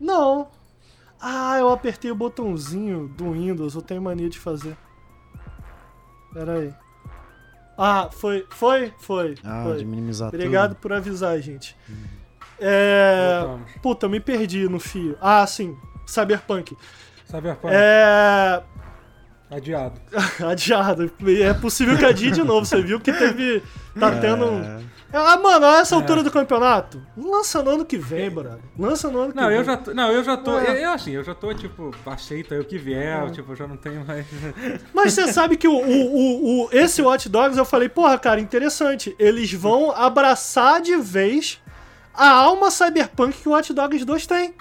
Não. 0.00 0.48
Ah, 1.20 1.58
eu 1.58 1.68
apertei 1.68 2.10
o 2.10 2.14
botãozinho 2.14 3.06
do 3.08 3.32
Windows, 3.32 3.74
eu 3.74 3.82
tenho 3.82 4.02
mania 4.02 4.28
de 4.28 4.38
fazer. 4.38 4.76
Pera 6.32 6.54
aí. 6.54 6.74
Ah, 7.82 8.10
foi, 8.12 8.44
foi, 8.50 8.92
foi. 8.98 9.34
Ah, 9.42 9.62
foi. 9.64 9.78
de 9.78 9.84
minimizar 9.86 10.28
Obrigado 10.28 10.70
tudo. 10.74 10.80
por 10.80 10.92
avisar, 10.92 11.40
gente. 11.40 11.74
É. 12.60 13.38
Voltamos. 13.40 13.72
Puta, 13.82 14.06
eu 14.06 14.10
me 14.10 14.20
perdi 14.20 14.68
no 14.68 14.78
fio. 14.78 15.16
Ah, 15.20 15.46
sim. 15.46 15.76
Cyberpunk. 16.06 16.76
Cyberpunk, 17.26 17.72
É. 17.74 18.62
adiado. 19.50 20.00
Adiado. 20.46 21.10
É 21.42 21.54
possível 21.54 21.96
que 21.96 22.04
adie 22.04 22.30
de 22.30 22.42
novo. 22.42 22.66
Você 22.66 22.82
viu 22.82 23.00
que 23.00 23.12
teve. 23.12 23.62
Tá 23.98 24.10
tendo. 24.20 24.44
um- 24.44 24.62
É, 24.62 24.80
Ah, 25.12 25.36
mano, 25.38 25.66
a 25.66 25.78
essa 25.80 25.94
É. 25.94 25.98
altura 25.98 26.22
do 26.22 26.30
campeonato, 26.30 27.04
lança 27.16 27.62
no 27.62 27.70
ano 27.70 27.84
que 27.84 27.98
vem, 27.98 28.30
brother. 28.30 28.60
Lança 28.78 29.10
no 29.10 29.18
ano 29.20 29.32
que 29.32 29.36
Não, 29.40 29.48
vem. 29.48 29.56
eu 29.56 29.64
já 29.64 29.76
tô, 29.76 29.92
não, 29.94 30.12
eu 30.12 30.22
já 30.22 30.36
tô, 30.36 30.58
É. 30.58 30.70
eu, 30.70 30.74
eu, 30.74 30.90
assim, 30.92 31.10
eu 31.12 31.24
já 31.24 31.34
tô, 31.34 31.52
tipo, 31.52 31.90
aceita 32.06 32.54
o 32.60 32.64
que 32.64 32.78
vier, 32.78 33.20
eu, 33.22 33.30
tipo, 33.32 33.50
eu 33.52 33.56
já 33.56 33.66
não 33.66 33.76
tenho 33.76 34.04
mais... 34.06 34.24
Mas 34.94 35.12
você 35.12 35.32
sabe 35.32 35.56
que 35.56 35.66
o, 35.66 35.72
o, 35.74 36.64
o, 36.64 36.68
esse 36.72 37.02
Watch 37.02 37.28
Dogs, 37.28 37.58
eu 37.58 37.64
falei, 37.64 37.88
porra, 37.88 38.16
cara, 38.18 38.40
interessante. 38.40 39.14
Eles 39.18 39.52
vão 39.52 39.90
abraçar 39.90 40.80
de 40.80 40.96
vez 40.96 41.60
a 42.14 42.28
alma 42.30 42.70
cyberpunk 42.70 43.36
que 43.42 43.48
o 43.48 43.52
Watch 43.52 43.72
Dogs 43.72 44.04
2 44.04 44.26
tem. 44.26 44.54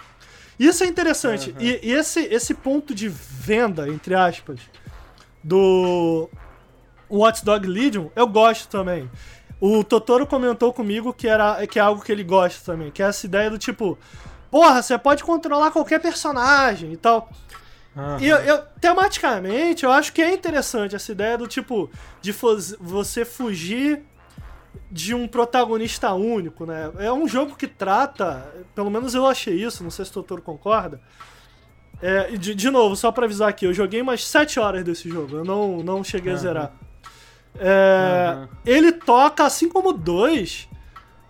Isso 0.59 0.83
é 0.83 0.87
interessante. 0.87 1.55
E, 1.59 1.79
e 1.83 1.93
esse, 1.93 2.21
esse 2.21 2.53
ponto 2.53 2.93
de 2.95 3.07
venda, 3.07 3.87
entre 3.87 4.13
aspas, 4.15 4.59
do 5.43 6.29
Watch 7.09 7.43
Dog 7.45 7.65
Legion, 7.67 8.07
eu 8.15 8.27
gosto 8.27 8.67
também. 8.67 9.09
O 9.61 9.83
Totoro 9.83 10.25
comentou 10.25 10.71
comigo 10.71 11.13
que, 11.13 11.27
era, 11.27 11.65
que 11.67 11.77
é 11.77 11.81
algo 11.81 12.01
que 12.01 12.11
ele 12.11 12.23
gosta 12.23 12.71
também, 12.71 12.91
que 12.91 13.03
é 13.03 13.07
essa 13.07 13.25
ideia 13.25 13.49
do 13.49 13.57
tipo, 13.57 13.97
porra, 14.49 14.81
você 14.81 14.97
pode 14.97 15.23
controlar 15.23 15.71
qualquer 15.71 15.99
personagem 15.99 16.93
e 16.93 16.97
tal. 16.97 17.29
Aham. 17.95 18.17
E 18.21 18.29
eu, 18.29 18.37
eu- 18.37 18.61
tematicamente, 18.79 19.83
eu 19.83 19.91
acho 19.91 20.13
que 20.13 20.21
é 20.21 20.33
interessante 20.33 20.95
essa 20.95 21.11
ideia 21.11 21.37
do 21.37 21.47
tipo 21.47 21.89
de 22.21 22.31
você 22.79 23.25
fugir 23.25 24.01
de 24.89 25.13
um 25.13 25.27
protagonista 25.27 26.13
único, 26.13 26.65
né? 26.65 26.91
É 26.97 27.11
um 27.11 27.27
jogo 27.27 27.55
que 27.55 27.67
trata, 27.67 28.47
pelo 28.73 28.89
menos 28.89 29.13
eu 29.13 29.25
achei 29.27 29.55
isso, 29.61 29.83
não 29.83 29.91
sei 29.91 30.05
se 30.05 30.11
o 30.11 30.13
Totoro 30.15 30.41
concorda. 30.41 31.01
É, 32.01 32.37
de, 32.37 32.55
de 32.55 32.69
novo, 32.71 32.95
só 32.95 33.11
pra 33.11 33.25
avisar 33.25 33.49
aqui, 33.49 33.65
eu 33.65 33.73
joguei 33.73 34.01
umas 34.01 34.25
7 34.25 34.57
horas 34.59 34.85
desse 34.85 35.09
jogo, 35.09 35.35
eu 35.37 35.43
não, 35.43 35.83
não 35.83 36.01
cheguei 36.03 36.31
a 36.31 36.35
Aham. 36.35 36.41
zerar. 36.41 36.71
É, 37.57 38.33
Aham. 38.35 38.49
Ele 38.65 38.91
toca, 38.91 39.43
assim 39.45 39.67
como 39.69 39.93
2, 39.93 40.69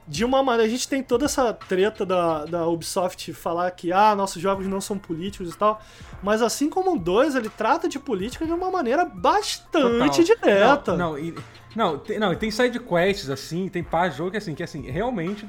de 0.08 0.26
uma 0.26 0.42
maneira. 0.42 0.68
A 0.68 0.72
gente 0.72 0.88
tem 0.88 1.04
toda 1.04 1.26
essa 1.26 1.54
treta 1.54 2.06
da, 2.06 2.46
da 2.46 2.68
Ubisoft 2.68 3.32
falar 3.34 3.70
que 3.72 3.92
ah, 3.92 4.16
nossos 4.16 4.42
jogos 4.42 4.66
não 4.68 4.82
são 4.82 4.98
políticos 4.98 5.54
e 5.54 5.58
tal. 5.58 5.82
Mas 6.24 6.42
assim 6.42 6.70
como 6.70 6.96
o 6.96 7.00
2, 7.00 7.36
ele 7.36 7.50
trata 7.50 7.88
de 7.88 8.00
política 8.00 8.46
de 8.46 8.52
uma 8.52 8.72
maneira 8.72 9.06
bastante 9.06 10.24
Total. 10.24 10.24
direta. 10.24 10.98
Não, 10.98 11.12
não, 11.12 11.20
e, 11.20 11.36
não, 11.76 11.98
tem, 12.00 12.18
não, 12.20 12.34
e 12.34 12.36
tem 12.36 12.50
side 12.52 12.80
quests 12.80 13.30
assim, 13.30 13.68
tem 13.70 13.84
de 13.84 14.18
jogo 14.18 14.32
que 14.32 14.38
assim, 14.38 14.56
que 14.56 14.64
assim, 14.64 14.90
realmente 14.90 15.48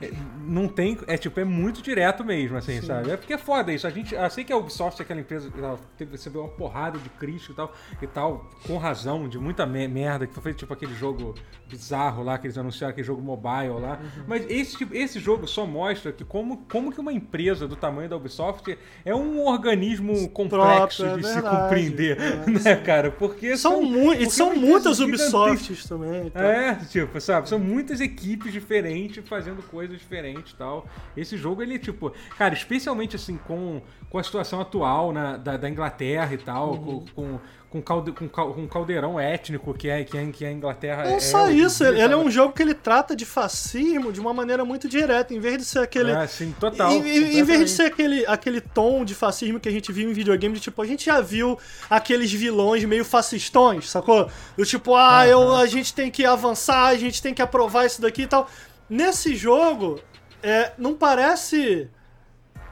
é, 0.00 0.12
não 0.46 0.68
tem, 0.68 0.96
é 1.08 1.16
tipo, 1.18 1.40
é 1.40 1.44
muito 1.44 1.82
direto 1.82 2.24
mesmo, 2.24 2.56
assim, 2.56 2.80
sabe? 2.82 3.10
É 3.10 3.16
porque 3.16 3.32
é 3.32 3.38
foda 3.38 3.72
isso. 3.72 3.84
A 3.86 3.90
gente, 3.90 4.14
eu 4.14 4.30
sei 4.30 4.44
que 4.44 4.52
a 4.52 4.56
Ubisoft, 4.56 5.00
aquela 5.02 5.18
empresa, 5.20 5.50
ela 5.58 5.76
teve, 5.98 6.12
recebeu 6.12 6.42
uma 6.42 6.50
porrada 6.50 6.98
de 6.98 7.08
crítica 7.08 7.52
e 7.52 7.56
tal, 7.56 7.72
e 8.02 8.06
tal, 8.06 8.50
com 8.66 8.76
razão, 8.76 9.28
de 9.28 9.38
muita 9.38 9.66
me- 9.66 9.88
merda, 9.88 10.24
que 10.26 10.32
foi 10.32 10.42
feito 10.42 10.58
tipo 10.58 10.72
aquele 10.72 10.94
jogo 10.94 11.34
bizarro 11.68 12.22
lá, 12.22 12.38
que 12.38 12.46
eles 12.46 12.56
anunciaram, 12.56 12.92
aquele 12.92 13.06
jogo 13.06 13.20
mobile 13.20 13.80
lá. 13.80 13.98
Mas 14.28 14.44
esse, 14.48 14.76
tipo, 14.76 14.94
esse 14.94 15.18
jogo 15.18 15.48
só 15.48 15.66
mostra 15.66 16.12
que 16.12 16.24
como, 16.24 16.58
como 16.70 16.92
que 16.92 17.00
uma 17.00 17.12
empresa 17.12 17.66
do 17.66 17.74
tamanho 17.74 18.08
da 18.08 18.16
Ubisoft 18.16 18.78
é 19.04 19.14
um 19.14 19.44
organismo 19.46 20.28
complexo 20.28 21.02
Próprio, 21.02 21.06
é 21.06 21.16
de 21.22 21.26
se 21.26 21.34
verdade. 21.34 21.56
compreender, 21.56 22.20
É, 22.20 22.50
né, 22.50 22.76
cara? 22.76 23.10
Porque 23.10 23.56
São, 23.56 23.82
mu 23.82 24.12
e 24.12 24.18
porque 24.18 24.30
são 24.30 24.52
é 24.52 24.56
muitas 24.56 24.96
gigantesca. 24.98 25.26
Ubisofts 25.52 25.88
também. 25.88 26.26
então. 26.26 26.42
É, 26.42 26.74
tipo, 26.76 27.20
sabe? 27.20 27.48
São 27.48 27.58
muitas 27.58 28.00
equipes 28.00 28.52
diferentes 28.52 29.26
fazendo 29.28 29.62
coisas 29.62 29.98
diferentes 29.98 30.52
e 30.52 30.56
tal. 30.56 30.86
Esse 31.16 31.36
jogo, 31.36 31.62
ele, 31.62 31.78
tipo, 31.78 32.12
cara, 32.38 32.54
especialmente 32.54 33.16
assim, 33.16 33.36
com, 33.36 33.80
com 34.10 34.18
a 34.18 34.22
situação 34.22 34.60
atual 34.60 35.12
na, 35.12 35.36
da, 35.36 35.56
da 35.56 35.68
Inglaterra 35.68 36.32
e 36.34 36.38
tal, 36.38 36.72
Uhum. 36.72 37.04
com, 37.06 37.06
com, 37.14 37.40
com, 37.70 37.82
calde, 37.82 38.12
com, 38.12 38.28
cal- 38.28 38.54
com 38.54 38.66
caldeirão 38.68 39.18
étnico 39.18 39.74
que 39.74 39.88
é, 39.88 40.04
que 40.04 40.16
é, 40.16 40.26
que 40.30 40.44
a 40.44 40.52
Inglaterra 40.52 41.04
Não 41.04 41.16
é. 41.16 41.20
só 41.20 41.50
isso, 41.50 41.84
ele, 41.84 42.00
ele 42.00 42.12
é 42.12 42.16
um 42.16 42.30
jogo 42.30 42.52
que 42.54 42.62
ele 42.62 42.74
trata 42.74 43.14
de 43.16 43.24
fascismo 43.26 44.12
de 44.12 44.20
uma 44.20 44.32
maneira 44.32 44.64
muito 44.64 44.88
direta, 44.88 45.34
em 45.34 45.40
vez 45.40 45.58
de 45.58 45.64
ser 45.64 45.80
aquele. 45.80 46.12
É, 46.12 46.26
sim, 46.26 46.54
total. 46.58 46.92
Em, 46.92 47.38
em- 47.38 47.42
vez 47.42 47.60
de 47.60 47.70
ser 47.70 47.82
aquele, 47.86 48.24
aquele 48.26 48.60
tom 48.60 49.04
de 49.04 49.14
fascismo 49.14 49.58
que 49.60 49.68
a 49.68 49.72
gente 49.72 49.92
viu 49.92 50.08
em 50.08 50.12
videogame, 50.12 50.54
de 50.54 50.60
tipo, 50.60 50.80
a 50.80 50.86
gente 50.86 51.04
já 51.06 51.20
viu 51.20 51.58
aqueles 51.90 52.32
vilões 52.32 52.84
meio 52.84 53.04
fascistões, 53.04 53.90
sacou? 53.90 54.30
Do 54.56 54.64
tipo, 54.64 54.94
ah, 54.94 55.26
eu, 55.26 55.54
a 55.56 55.66
gente 55.66 55.92
tem 55.92 56.10
que 56.10 56.24
avançar, 56.24 56.86
a 56.86 56.96
gente 56.96 57.20
tem 57.20 57.34
que 57.34 57.42
aprovar 57.42 57.84
isso 57.86 58.00
daqui 58.00 58.22
e 58.22 58.26
tal. 58.26 58.48
Nesse 58.88 59.34
jogo, 59.34 60.00
é, 60.42 60.72
não 60.78 60.94
parece. 60.94 61.88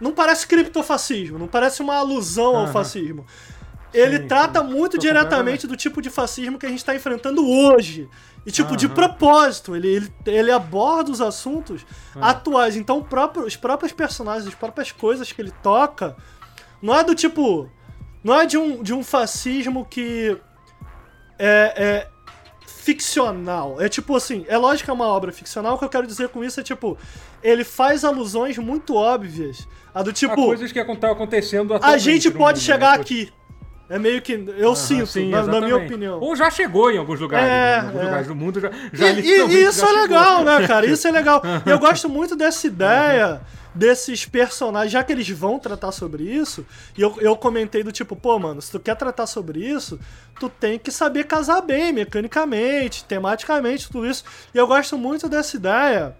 Não 0.00 0.10
parece 0.12 0.46
criptofascismo, 0.46 1.38
não 1.38 1.46
parece 1.46 1.80
uma 1.80 1.94
alusão 1.96 2.56
ao 2.56 2.64
Aham. 2.64 2.72
fascismo. 2.72 3.24
Ele 3.94 4.18
Sim, 4.18 4.26
trata 4.26 4.60
sim. 4.60 4.66
muito 4.66 4.92
Tô 4.96 4.98
diretamente 4.98 5.66
do 5.68 5.76
tipo 5.76 6.02
de 6.02 6.10
fascismo 6.10 6.58
que 6.58 6.66
a 6.66 6.68
gente 6.68 6.78
está 6.80 6.94
enfrentando 6.94 7.48
hoje. 7.48 8.08
E, 8.44 8.50
tipo, 8.50 8.76
de 8.76 8.86
Aham. 8.86 8.94
propósito, 8.94 9.74
ele, 9.74 9.88
ele, 9.88 10.12
ele 10.26 10.50
aborda 10.50 11.10
os 11.10 11.20
assuntos 11.20 11.86
Ah. 12.16 12.30
atuais. 12.30 12.76
Então, 12.76 13.02
próprio, 13.02 13.46
os 13.46 13.56
próprios 13.56 13.92
personagens, 13.92 14.46
as 14.46 14.54
próprias 14.54 14.90
coisas 14.92 15.30
que 15.32 15.40
ele 15.40 15.52
toca, 15.62 16.16
não 16.82 16.94
é 16.94 17.02
do 17.04 17.14
tipo. 17.14 17.70
Não 18.22 18.34
é 18.38 18.44
de 18.46 18.58
um, 18.58 18.82
de 18.82 18.92
um 18.92 19.02
fascismo 19.04 19.86
que 19.88 20.36
é, 21.38 21.74
é 21.76 22.08
ficcional. 22.66 23.80
É 23.80 23.88
tipo 23.88 24.14
assim, 24.14 24.44
é 24.48 24.58
lógico 24.58 24.84
que 24.86 24.90
é 24.90 24.94
uma 24.94 25.06
obra 25.06 25.32
ficcional, 25.32 25.74
o 25.74 25.78
que 25.78 25.84
eu 25.84 25.88
quero 25.88 26.06
dizer 26.06 26.28
com 26.28 26.44
isso 26.44 26.60
é 26.60 26.62
tipo, 26.62 26.98
ele 27.42 27.64
faz 27.64 28.04
alusões 28.04 28.58
muito 28.58 28.94
óbvias. 28.94 29.66
A 29.94 30.02
do 30.02 30.12
tipo, 30.12 30.34
coisas 30.34 30.70
que 30.72 30.78
estão 30.78 31.12
acontecendo 31.12 31.72
a 31.80 31.96
gente 31.96 32.30
pode 32.30 32.58
mundo, 32.58 32.64
chegar 32.66 32.96
né? 32.96 33.02
aqui. 33.02 33.32
É 33.94 33.98
meio 33.98 34.20
que. 34.20 34.32
Eu 34.56 34.74
sinto, 34.74 35.06
sim, 35.06 35.30
na, 35.30 35.44
na 35.44 35.60
minha 35.60 35.76
opinião. 35.76 36.18
Ou 36.18 36.34
já 36.34 36.50
chegou 36.50 36.90
em 36.90 36.98
alguns 36.98 37.20
lugares, 37.20 37.46
É, 37.48 37.50
né? 37.50 37.76
Em 37.82 37.86
alguns 37.86 38.00
é. 38.00 38.04
lugares 38.04 38.26
do 38.26 38.34
mundo 38.34 38.60
já, 38.60 38.70
já 38.92 39.08
E, 39.10 39.20
e- 39.20 39.64
isso 39.68 39.80
já 39.80 39.86
é 39.86 39.88
chegou. 39.88 40.00
legal, 40.02 40.44
né, 40.44 40.66
cara? 40.66 40.86
Isso 40.86 41.06
é 41.06 41.12
legal. 41.12 41.40
E 41.64 41.70
eu 41.70 41.78
gosto 41.78 42.08
muito 42.08 42.34
dessa 42.34 42.66
ideia 42.66 43.40
desses 43.72 44.24
personagens, 44.24 44.92
já 44.92 45.02
que 45.04 45.12
eles 45.12 45.28
vão 45.30 45.58
tratar 45.58 45.90
sobre 45.92 46.22
isso, 46.22 46.64
e 46.96 47.02
eu, 47.02 47.16
eu 47.20 47.36
comentei 47.36 47.82
do 47.82 47.90
tipo, 47.90 48.14
pô, 48.14 48.38
mano, 48.38 48.62
se 48.62 48.70
tu 48.70 48.78
quer 48.78 48.94
tratar 48.96 49.26
sobre 49.26 49.58
isso, 49.60 49.98
tu 50.38 50.48
tem 50.48 50.78
que 50.78 50.90
saber 50.92 51.24
casar 51.24 51.60
bem, 51.60 51.92
mecanicamente, 51.92 53.04
tematicamente, 53.04 53.88
tudo 53.88 54.06
isso. 54.08 54.24
E 54.54 54.58
eu 54.58 54.66
gosto 54.66 54.96
muito 54.98 55.28
dessa 55.28 55.56
ideia 55.56 56.16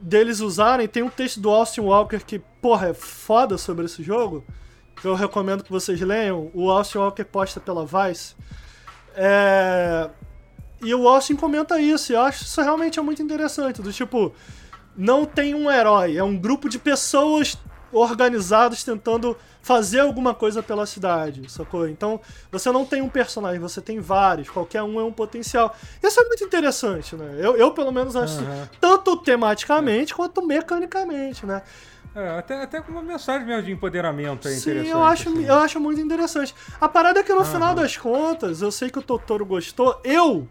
deles 0.00 0.40
usarem. 0.40 0.86
Tem 0.88 1.02
um 1.02 1.08
texto 1.10 1.40
do 1.40 1.50
Austin 1.50 1.82
Walker 1.82 2.18
que, 2.20 2.38
porra, 2.60 2.88
é 2.88 2.94
foda 2.94 3.56
sobre 3.58 3.84
esse 3.86 4.02
jogo. 4.02 4.44
Que 5.00 5.06
eu 5.06 5.14
recomendo 5.14 5.62
que 5.64 5.70
vocês 5.70 6.00
leiam. 6.00 6.50
O 6.54 6.70
Austin 6.70 6.98
Walker 6.98 7.24
posta 7.24 7.60
pela 7.60 7.84
Vice. 7.84 8.34
É... 9.14 10.10
E 10.82 10.94
o 10.94 11.08
Austin 11.08 11.34
comenta 11.34 11.80
isso, 11.80 12.12
e 12.12 12.14
eu 12.14 12.20
acho 12.20 12.44
isso 12.44 12.60
realmente 12.60 12.98
é 12.98 13.02
muito 13.02 13.22
interessante. 13.22 13.80
Do 13.80 13.92
tipo, 13.92 14.34
não 14.96 15.24
tem 15.24 15.54
um 15.54 15.70
herói, 15.70 16.16
é 16.16 16.22
um 16.22 16.36
grupo 16.36 16.68
de 16.68 16.78
pessoas 16.78 17.56
organizados 17.90 18.82
tentando 18.82 19.36
fazer 19.62 20.00
alguma 20.00 20.34
coisa 20.34 20.62
pela 20.62 20.84
cidade, 20.84 21.50
sacou? 21.50 21.88
Então, 21.88 22.20
você 22.52 22.70
não 22.70 22.84
tem 22.84 23.00
um 23.00 23.08
personagem, 23.08 23.58
você 23.58 23.80
tem 23.80 23.98
vários, 23.98 24.50
qualquer 24.50 24.82
um 24.82 25.00
é 25.00 25.04
um 25.04 25.12
potencial. 25.12 25.74
Isso 26.02 26.20
é 26.20 26.24
muito 26.24 26.44
interessante, 26.44 27.16
né? 27.16 27.36
Eu, 27.38 27.56
eu 27.56 27.70
pelo 27.70 27.90
menos 27.90 28.14
acho 28.14 28.40
Aham. 28.40 28.68
tanto 28.80 29.16
tematicamente 29.16 30.14
quanto 30.14 30.44
mecanicamente, 30.44 31.46
né? 31.46 31.62
É, 32.14 32.38
até, 32.38 32.62
até 32.62 32.80
com 32.80 32.92
uma 32.92 33.02
mensagem 33.02 33.46
mesmo 33.46 33.64
de 33.64 33.72
empoderamento 33.72 34.46
é 34.46 34.52
Sim, 34.52 34.70
eu 34.70 35.02
acho, 35.02 35.28
assim. 35.28 35.44
eu 35.44 35.54
acho 35.56 35.80
muito 35.80 36.00
interessante. 36.00 36.54
A 36.80 36.88
parada 36.88 37.20
é 37.20 37.22
que 37.24 37.32
no 37.32 37.40
Aham. 37.40 37.52
final 37.52 37.74
das 37.74 37.96
contas, 37.96 38.62
eu 38.62 38.70
sei 38.70 38.88
que 38.88 38.98
o 38.98 39.02
Totoro 39.02 39.44
gostou, 39.44 40.00
eu 40.04 40.48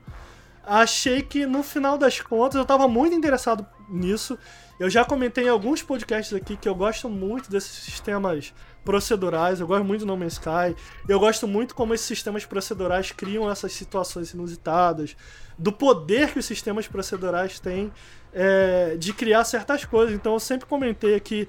achei 0.66 1.22
que 1.22 1.46
no 1.46 1.64
final 1.64 1.98
das 1.98 2.20
contas 2.20 2.56
eu 2.56 2.66
tava 2.66 2.88
muito 2.88 3.16
interessado 3.16 3.66
nisso. 3.88 4.38
Eu 4.78 4.90
já 4.90 5.06
comentei 5.06 5.46
em 5.46 5.50
alguns 5.50 5.82
podcasts 5.82 6.34
aqui 6.34 6.58
que 6.58 6.68
eu 6.68 6.76
gosto 6.76 7.08
muito 7.08 7.50
desses 7.50 7.72
sistemas 7.84 8.54
procedurais, 8.84 9.62
eu 9.62 9.68
gosto 9.68 9.86
muito 9.86 10.02
do 10.02 10.08
No 10.08 10.18
Man's 10.18 10.34
Sky, 10.34 10.76
eu 11.08 11.18
gosto 11.20 11.48
muito 11.48 11.74
como 11.74 11.94
esses 11.94 12.06
sistemas 12.06 12.44
procedurais 12.46 13.12
criam 13.12 13.50
essas 13.50 13.72
situações 13.72 14.32
inusitadas, 14.34 15.16
do 15.58 15.72
poder 15.72 16.34
que 16.34 16.40
os 16.40 16.46
sistemas 16.46 16.88
procedurais 16.88 17.60
têm 17.60 17.92
é, 18.34 18.96
de 18.98 19.14
criar 19.14 19.44
certas 19.44 19.86
coisas. 19.86 20.14
Então 20.14 20.34
eu 20.34 20.40
sempre 20.40 20.66
comentei 20.66 21.16
aqui 21.16 21.48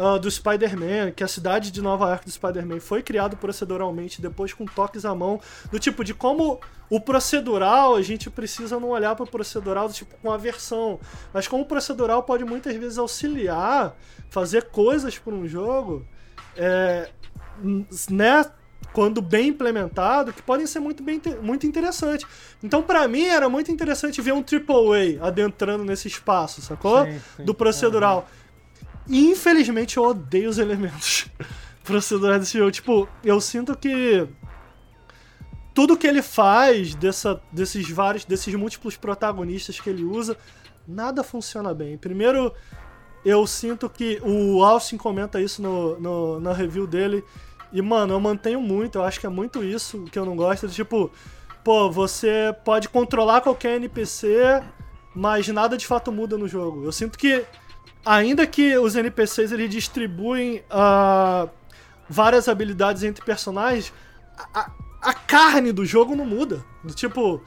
uh, 0.00 0.18
do 0.18 0.30
Spider-Man, 0.30 1.12
que 1.12 1.22
a 1.22 1.28
cidade 1.28 1.70
de 1.70 1.82
Nova 1.82 2.08
York 2.08 2.24
do 2.24 2.30
Spider-Man 2.30 2.80
foi 2.80 3.02
criado 3.02 3.36
proceduralmente, 3.36 4.22
depois 4.22 4.52
com 4.54 4.64
toques 4.64 5.04
à 5.04 5.14
mão, 5.14 5.40
do 5.70 5.78
tipo 5.78 6.02
de 6.02 6.14
como 6.14 6.58
o 6.88 7.00
procedural, 7.00 7.94
a 7.94 8.02
gente 8.02 8.30
precisa 8.30 8.80
não 8.80 8.88
olhar 8.88 9.14
para 9.14 9.24
o 9.24 9.30
procedural 9.30 9.86
do 9.86 9.94
tipo 9.94 10.16
com 10.16 10.32
aversão, 10.32 10.98
mas 11.32 11.46
como 11.46 11.62
o 11.62 11.66
procedural 11.66 12.22
pode 12.22 12.44
muitas 12.44 12.74
vezes 12.74 12.98
auxiliar, 12.98 13.94
fazer 14.30 14.64
coisas 14.70 15.18
para 15.18 15.34
um 15.34 15.46
jogo, 15.46 16.04
é, 16.56 17.08
né? 18.10 18.44
Quando 18.92 19.22
bem 19.22 19.48
implementado, 19.48 20.32
que 20.32 20.42
podem 20.42 20.66
ser 20.66 20.80
muito, 20.80 21.02
bem, 21.02 21.20
muito 21.42 21.66
interessantes. 21.66 22.26
Então, 22.62 22.82
para 22.82 23.06
mim, 23.06 23.24
era 23.24 23.48
muito 23.48 23.70
interessante 23.70 24.20
ver 24.20 24.32
um 24.32 24.42
AAA 24.42 25.24
adentrando 25.24 25.84
nesse 25.84 26.08
espaço, 26.08 26.60
sacou? 26.60 27.04
Sim, 27.04 27.20
sim. 27.36 27.44
Do 27.44 27.54
procedural. 27.54 28.28
Uhum. 29.06 29.14
E 29.14 29.30
infelizmente 29.30 29.96
eu 29.96 30.04
odeio 30.04 30.50
os 30.50 30.58
elementos 30.58 31.26
procedurais 31.84 32.40
desse 32.40 32.58
jogo. 32.58 32.70
Tipo, 32.70 33.08
eu 33.24 33.40
sinto 33.40 33.76
que 33.76 34.26
tudo 35.74 35.96
que 35.96 36.06
ele 36.06 36.22
faz 36.22 36.94
dessa, 36.94 37.40
desses 37.52 37.88
vários, 37.90 38.24
desses 38.24 38.54
múltiplos 38.54 38.96
protagonistas 38.96 39.80
que 39.80 39.88
ele 39.88 40.04
usa, 40.04 40.36
nada 40.86 41.22
funciona 41.22 41.72
bem. 41.72 41.96
Primeiro, 41.96 42.52
eu 43.24 43.46
sinto 43.46 43.88
que 43.88 44.20
o 44.22 44.64
Austin 44.64 44.96
comenta 44.96 45.40
isso 45.40 45.62
no, 45.62 45.98
no, 46.00 46.40
na 46.40 46.52
review 46.52 46.86
dele. 46.86 47.24
E, 47.72 47.80
mano, 47.80 48.14
eu 48.14 48.20
mantenho 48.20 48.60
muito, 48.60 48.98
eu 48.98 49.04
acho 49.04 49.20
que 49.20 49.26
é 49.26 49.28
muito 49.28 49.62
isso 49.62 50.04
que 50.10 50.18
eu 50.18 50.24
não 50.24 50.36
gosto. 50.36 50.68
Tipo, 50.68 51.10
pô, 51.62 51.90
você 51.90 52.54
pode 52.64 52.88
controlar 52.88 53.40
qualquer 53.40 53.76
NPC, 53.76 54.62
mas 55.14 55.46
nada 55.48 55.76
de 55.76 55.86
fato 55.86 56.10
muda 56.10 56.36
no 56.36 56.48
jogo. 56.48 56.84
Eu 56.84 56.92
sinto 56.92 57.18
que 57.18 57.44
ainda 58.04 58.46
que 58.46 58.76
os 58.78 58.96
NPCs 58.96 59.52
eles 59.52 59.70
distribuem 59.70 60.62
uh, 60.70 61.48
várias 62.08 62.48
habilidades 62.48 63.02
entre 63.04 63.24
personagens, 63.24 63.92
a, 64.54 64.70
a, 65.00 65.14
carne 65.14 65.72
do 65.72 65.84
jogo 65.84 66.16
não 66.16 66.26
muda. 66.26 66.64
Tipo, 66.94 67.40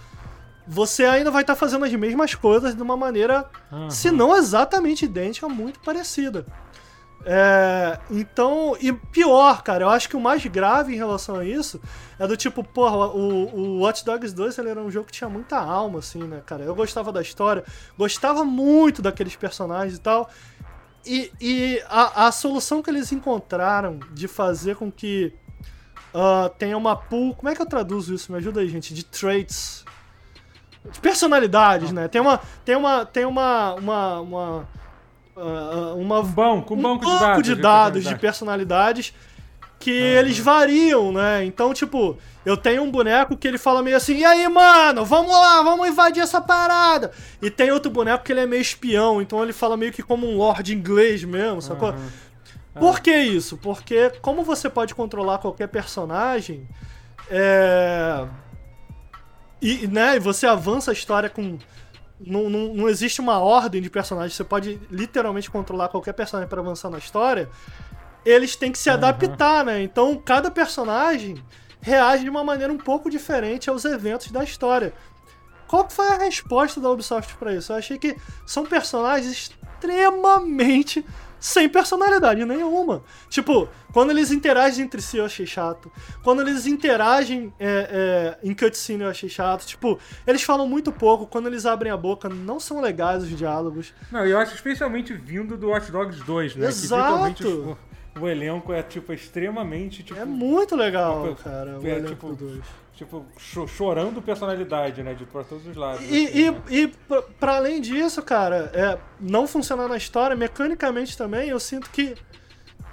você 0.67 1.05
ainda 1.05 1.31
vai 1.31 1.41
estar 1.41 1.53
tá 1.53 1.59
fazendo 1.59 1.85
as 1.85 1.93
mesmas 1.93 2.33
coisas 2.35 2.75
de 2.75 2.81
uma 2.81 2.95
maneira, 2.95 3.49
uhum. 3.71 3.89
se 3.89 4.09
não 4.09 4.35
exatamente 4.35 5.05
idêntica, 5.05 5.49
muito 5.49 5.79
parecida. 5.81 6.45
É, 7.25 7.99
então, 8.11 8.75
e 8.81 8.91
pior, 8.91 9.63
cara, 9.63 9.85
eu 9.85 9.89
acho 9.89 10.09
que 10.09 10.15
o 10.15 10.19
mais 10.19 10.45
grave 10.45 10.93
em 10.93 10.97
relação 10.97 11.37
a 11.37 11.45
isso 11.45 11.81
é 12.19 12.27
do 12.27 12.35
tipo, 12.35 12.63
porra, 12.63 13.07
o, 13.07 13.55
o 13.55 13.79
Watch 13.79 14.03
Dogs 14.03 14.35
2 14.35 14.57
ele 14.57 14.69
era 14.69 14.81
um 14.81 14.91
jogo 14.91 15.05
que 15.07 15.13
tinha 15.13 15.29
muita 15.29 15.57
alma, 15.57 15.99
assim, 15.99 16.23
né, 16.23 16.41
cara? 16.45 16.63
Eu 16.63 16.75
gostava 16.75 17.11
da 17.11 17.21
história, 17.21 17.63
gostava 17.97 18.43
muito 18.43 19.01
daqueles 19.01 19.35
personagens 19.35 19.97
e 19.97 20.01
tal. 20.01 20.29
E, 21.05 21.31
e 21.39 21.83
a, 21.87 22.27
a 22.27 22.31
solução 22.31 22.81
que 22.81 22.89
eles 22.89 23.11
encontraram 23.11 23.99
de 24.13 24.27
fazer 24.27 24.75
com 24.75 24.91
que 24.91 25.33
uh, 26.13 26.49
tenha 26.57 26.77
uma 26.77 26.95
pool. 26.95 27.35
Como 27.35 27.49
é 27.49 27.55
que 27.55 27.61
eu 27.61 27.65
traduzo 27.65 28.13
isso? 28.13 28.31
Me 28.31 28.37
ajuda 28.37 28.61
aí, 28.61 28.69
gente. 28.69 28.93
De 28.93 29.03
traits. 29.03 29.83
De 30.91 30.99
personalidades, 30.99 31.91
né? 31.91 32.07
Tem 32.07 32.21
uma. 32.21 32.39
Tem 32.63 32.75
uma. 32.75 33.05
Tem 33.05 33.25
uma. 33.25 33.73
uma, 33.73 34.19
uma 34.21 34.67
Uh, 35.35 35.97
uma, 35.97 36.19
um 36.19 36.23
banco, 36.23 36.73
um, 36.75 36.81
banco, 36.81 37.05
um 37.05 37.11
de 37.11 37.19
dados, 37.19 37.43
de, 37.43 37.55
dados 37.55 38.03
de 38.03 38.15
personalidades 38.15 39.13
que 39.83 39.91
eles 39.91 40.39
variam, 40.39 41.11
né? 41.11 41.43
Então, 41.43 41.73
tipo, 41.73 42.17
eu 42.45 42.55
tenho 42.55 42.83
um 42.83 42.89
boneco 42.89 43.35
que 43.35 43.45
ele 43.45 43.57
fala 43.57 43.83
meio 43.83 43.97
assim, 43.97 44.19
e 44.19 44.23
aí, 44.23 44.47
mano, 44.47 45.03
vamos 45.03 45.31
lá, 45.31 45.61
vamos 45.61 45.87
invadir 45.89 46.23
essa 46.23 46.39
parada. 46.39 47.11
E 47.41 47.51
tem 47.51 47.69
outro 47.69 47.91
boneco 47.91 48.23
que 48.23 48.31
ele 48.31 48.39
é 48.39 48.45
meio 48.45 48.61
espião, 48.61 49.21
então 49.21 49.43
ele 49.43 49.51
fala 49.51 49.75
meio 49.75 49.91
que 49.91 50.01
como 50.01 50.25
um 50.25 50.37
lord 50.37 50.73
inglês 50.73 51.23
mesmo, 51.25 51.61
sacou? 51.61 51.89
Uhum. 51.89 52.79
Por 52.79 53.01
que 53.01 53.13
isso? 53.13 53.57
Porque 53.57 54.09
como 54.21 54.41
você 54.43 54.69
pode 54.69 54.95
controlar 54.95 55.39
qualquer 55.39 55.67
personagem, 55.67 56.65
é... 57.29 58.25
E, 59.61 59.87
né, 59.87 60.19
você 60.19 60.45
avança 60.47 60.91
a 60.91 60.93
história 60.93 61.29
com 61.29 61.57
não, 62.25 62.49
não, 62.49 62.73
não 62.73 62.89
existe 62.89 63.21
uma 63.21 63.39
ordem 63.39 63.81
de 63.81 63.89
personagens, 63.89 64.33
você 64.33 64.43
pode 64.43 64.79
literalmente 64.89 65.49
controlar 65.49 65.89
qualquer 65.89 66.13
personagem 66.13 66.49
para 66.49 66.61
avançar 66.61 66.89
na 66.89 66.97
história. 66.97 67.49
Eles 68.25 68.55
têm 68.55 68.71
que 68.71 68.77
se 68.77 68.89
uhum. 68.89 68.95
adaptar, 68.95 69.65
né? 69.65 69.81
Então 69.81 70.15
cada 70.15 70.49
personagem 70.49 71.43
reage 71.81 72.23
de 72.23 72.29
uma 72.29 72.43
maneira 72.43 72.71
um 72.71 72.77
pouco 72.77 73.09
diferente 73.09 73.69
aos 73.69 73.83
eventos 73.85 74.31
da 74.31 74.43
história. 74.43 74.93
Qual 75.67 75.89
foi 75.89 76.07
a 76.07 76.17
resposta 76.17 76.79
da 76.79 76.89
Ubisoft 76.89 77.35
para 77.35 77.53
isso? 77.53 77.71
Eu 77.71 77.77
achei 77.77 77.97
que 77.97 78.15
são 78.45 78.65
personagens 78.65 79.31
extremamente 79.31 81.05
sem 81.43 81.67
personalidade 81.67 82.45
nenhuma. 82.45 83.03
Tipo, 83.29 83.67
quando 83.91 84.11
eles 84.11 84.31
interagem 84.31 84.85
entre 84.85 85.01
si 85.01 85.17
eu 85.17 85.25
achei 85.25 85.45
chato. 85.45 85.91
Quando 86.23 86.41
eles 86.41 86.65
interagem 86.65 87.53
é, 87.59 88.37
é, 88.41 88.47
em 88.47 88.53
cutscene 88.53 89.03
eu 89.03 89.09
achei 89.09 89.27
chato. 89.27 89.65
Tipo, 89.65 89.99
eles 90.25 90.41
falam 90.41 90.65
muito 90.65 90.89
pouco. 90.89 91.27
Quando 91.27 91.47
eles 91.47 91.65
abrem 91.65 91.91
a 91.91 91.97
boca, 91.97 92.29
não 92.29 92.61
são 92.61 92.79
legais 92.79 93.23
os 93.23 93.37
diálogos. 93.37 93.93
Não, 94.09 94.25
eu 94.25 94.39
acho 94.39 94.55
especialmente 94.55 95.13
vindo 95.13 95.57
do 95.57 95.67
Watch 95.67 95.91
Dogs 95.91 96.23
2, 96.23 96.55
né? 96.55 96.67
Exato. 96.67 97.77
O, 98.21 98.27
elenco 98.29 98.71
é, 98.71 98.81
tipo, 98.81 99.11
extremamente. 99.11 100.01
Tipo, 100.01 100.21
é 100.21 100.23
muito 100.23 100.77
legal, 100.77 101.27
tipo, 101.27 101.43
cara. 101.43 101.77
O 101.77 101.85
é, 101.85 101.89
elenco 101.89 102.07
tipo, 102.07 102.27
do 102.29 102.35
2 102.35 102.82
tipo, 102.93 103.25
chorando 103.67 104.21
personalidade, 104.21 105.03
né? 105.03 105.13
De 105.13 105.25
pra 105.25 105.43
todos 105.43 105.65
os 105.65 105.75
lados. 105.75 106.01
E, 106.03 106.25
assim, 106.25 106.39
e, 106.39 106.51
né? 106.51 106.61
e 106.69 106.87
pra, 107.39 107.55
além 107.55 107.81
disso, 107.81 108.21
cara, 108.21 108.71
é, 108.73 108.97
não 109.19 109.47
funcionar 109.47 109.87
na 109.87 109.97
história, 109.97 110.35
mecanicamente 110.35 111.17
também, 111.17 111.49
eu 111.49 111.59
sinto 111.59 111.89
que. 111.89 112.15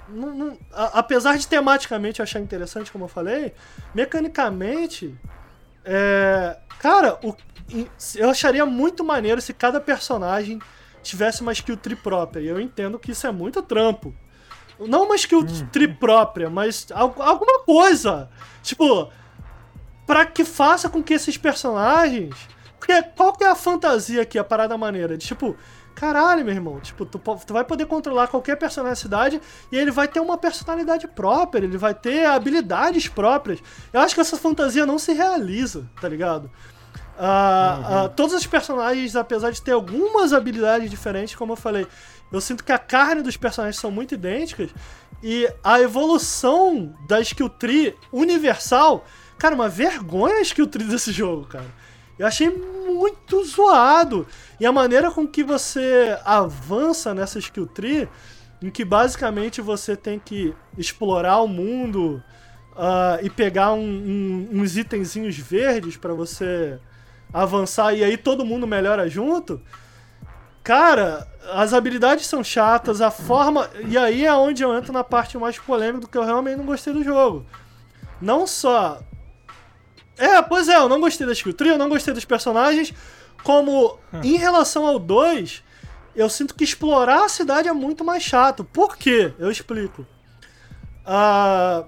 Não, 0.09 0.33
não, 0.33 0.57
a, 0.73 0.99
apesar 0.99 1.37
de 1.37 1.47
tematicamente 1.47 2.19
eu 2.19 2.23
achar 2.23 2.39
interessante, 2.39 2.91
como 2.91 3.05
eu 3.05 3.09
falei, 3.09 3.53
mecanicamente. 3.93 5.15
É, 5.85 6.57
cara, 6.79 7.17
o, 7.23 7.35
eu 8.15 8.29
acharia 8.29 8.65
muito 8.65 9.03
maneiro 9.03 9.39
se 9.39 9.53
cada 9.53 9.79
personagem 9.79 10.59
tivesse 11.01 11.41
uma 11.41 11.53
skill 11.53 11.77
tree 11.77 11.95
própria. 11.95 12.41
E 12.41 12.47
eu 12.47 12.59
entendo 12.59 12.99
que 12.99 13.11
isso 13.11 13.25
é 13.25 13.31
muito 13.31 13.61
trampo. 13.61 14.13
Não 14.79 15.03
uma 15.03 15.15
skill 15.15 15.41
hum. 15.41 15.67
tree 15.71 15.87
própria, 15.87 16.49
mas 16.49 16.87
alguma 16.91 17.59
coisa. 17.63 18.29
Tipo, 18.63 19.11
para 20.11 20.25
que 20.25 20.43
faça 20.43 20.89
com 20.89 21.01
que 21.01 21.13
esses 21.13 21.37
personagens. 21.37 22.35
Porque 22.77 23.01
qual 23.15 23.31
que 23.31 23.45
é 23.45 23.47
a 23.47 23.55
fantasia 23.55 24.23
aqui, 24.23 24.37
a 24.37 24.43
parada 24.43 24.77
maneira? 24.77 25.17
De 25.17 25.25
tipo, 25.25 25.55
caralho, 25.95 26.43
meu 26.43 26.53
irmão, 26.53 26.81
tipo, 26.81 27.05
tu, 27.05 27.17
tu 27.17 27.53
vai 27.53 27.63
poder 27.63 27.85
controlar 27.85 28.27
qualquer 28.27 28.57
personagem 28.57 28.91
da 28.91 28.95
cidade 29.01 29.41
e 29.71 29.77
ele 29.77 29.89
vai 29.89 30.09
ter 30.09 30.19
uma 30.19 30.37
personalidade 30.37 31.07
própria, 31.07 31.63
ele 31.63 31.77
vai 31.77 31.93
ter 31.93 32.25
habilidades 32.25 33.07
próprias. 33.07 33.59
Eu 33.93 34.01
acho 34.01 34.13
que 34.13 34.19
essa 34.19 34.35
fantasia 34.35 34.85
não 34.85 34.99
se 34.99 35.13
realiza, 35.13 35.89
tá 36.01 36.09
ligado? 36.09 36.51
Uh, 37.17 37.21
uhum. 37.21 38.05
uh, 38.05 38.09
todos 38.09 38.35
os 38.35 38.45
personagens, 38.45 39.15
apesar 39.15 39.51
de 39.51 39.61
ter 39.61 39.71
algumas 39.71 40.33
habilidades 40.33 40.89
diferentes, 40.89 41.35
como 41.35 41.53
eu 41.53 41.57
falei, 41.57 41.87
eu 42.29 42.41
sinto 42.41 42.65
que 42.65 42.73
a 42.73 42.77
carne 42.77 43.21
dos 43.21 43.37
personagens 43.37 43.79
são 43.79 43.89
muito 43.89 44.13
idênticas 44.13 44.71
e 45.23 45.47
a 45.63 45.79
evolução 45.79 46.93
da 47.07 47.21
skill 47.21 47.47
tree 47.47 47.95
universal 48.11 49.05
Cara, 49.41 49.55
uma 49.55 49.67
vergonha 49.67 50.35
a 50.35 50.41
skill 50.41 50.67
tree 50.67 50.85
desse 50.85 51.11
jogo, 51.11 51.47
cara. 51.47 51.65
Eu 52.19 52.27
achei 52.27 52.47
muito 52.47 53.43
zoado. 53.43 54.27
E 54.59 54.67
a 54.67 54.71
maneira 54.71 55.09
com 55.09 55.27
que 55.27 55.43
você 55.43 56.15
avança 56.23 57.11
nessa 57.15 57.39
skill 57.39 57.65
tree, 57.65 58.07
em 58.61 58.69
que 58.69 58.85
basicamente 58.85 59.59
você 59.59 59.95
tem 59.95 60.19
que 60.19 60.53
explorar 60.77 61.39
o 61.39 61.47
mundo 61.47 62.23
uh, 62.73 63.25
e 63.25 63.31
pegar 63.31 63.73
um, 63.73 63.79
um, 63.79 64.61
uns 64.61 64.77
itenzinhos 64.77 65.35
verdes 65.35 65.97
para 65.97 66.13
você 66.13 66.79
avançar 67.33 67.95
e 67.95 68.03
aí 68.03 68.17
todo 68.17 68.45
mundo 68.45 68.67
melhora 68.67 69.09
junto. 69.09 69.59
Cara, 70.63 71.27
as 71.51 71.73
habilidades 71.73 72.27
são 72.27 72.43
chatas, 72.43 73.01
a 73.01 73.09
forma. 73.09 73.67
E 73.87 73.97
aí 73.97 74.23
é 74.23 74.33
onde 74.35 74.61
eu 74.61 74.77
entro 74.77 74.93
na 74.93 75.03
parte 75.03 75.35
mais 75.35 75.57
polêmica 75.57 76.01
do 76.01 76.07
que 76.07 76.17
eu 76.19 76.25
realmente 76.25 76.57
não 76.57 76.65
gostei 76.67 76.93
do 76.93 77.03
jogo. 77.03 77.43
Não 78.21 78.45
só 78.45 79.01
é, 80.21 80.41
pois 80.41 80.67
é, 80.67 80.77
eu 80.77 80.87
não 80.87 80.99
gostei 80.99 81.25
da 81.25 81.33
tree, 81.33 81.69
eu 81.69 81.77
não 81.77 81.89
gostei 81.89 82.13
dos 82.13 82.25
personagens. 82.25 82.93
Como 83.43 83.97
hum. 84.13 84.21
em 84.23 84.37
relação 84.37 84.85
ao 84.85 84.99
2, 84.99 85.63
eu 86.15 86.29
sinto 86.29 86.53
que 86.53 86.63
explorar 86.63 87.25
a 87.25 87.29
cidade 87.29 87.67
é 87.67 87.73
muito 87.73 88.03
mais 88.03 88.23
chato. 88.23 88.63
Por 88.63 88.97
quê? 88.97 89.33
Eu 89.39 89.49
explico. 89.49 90.05
A, 91.05 91.85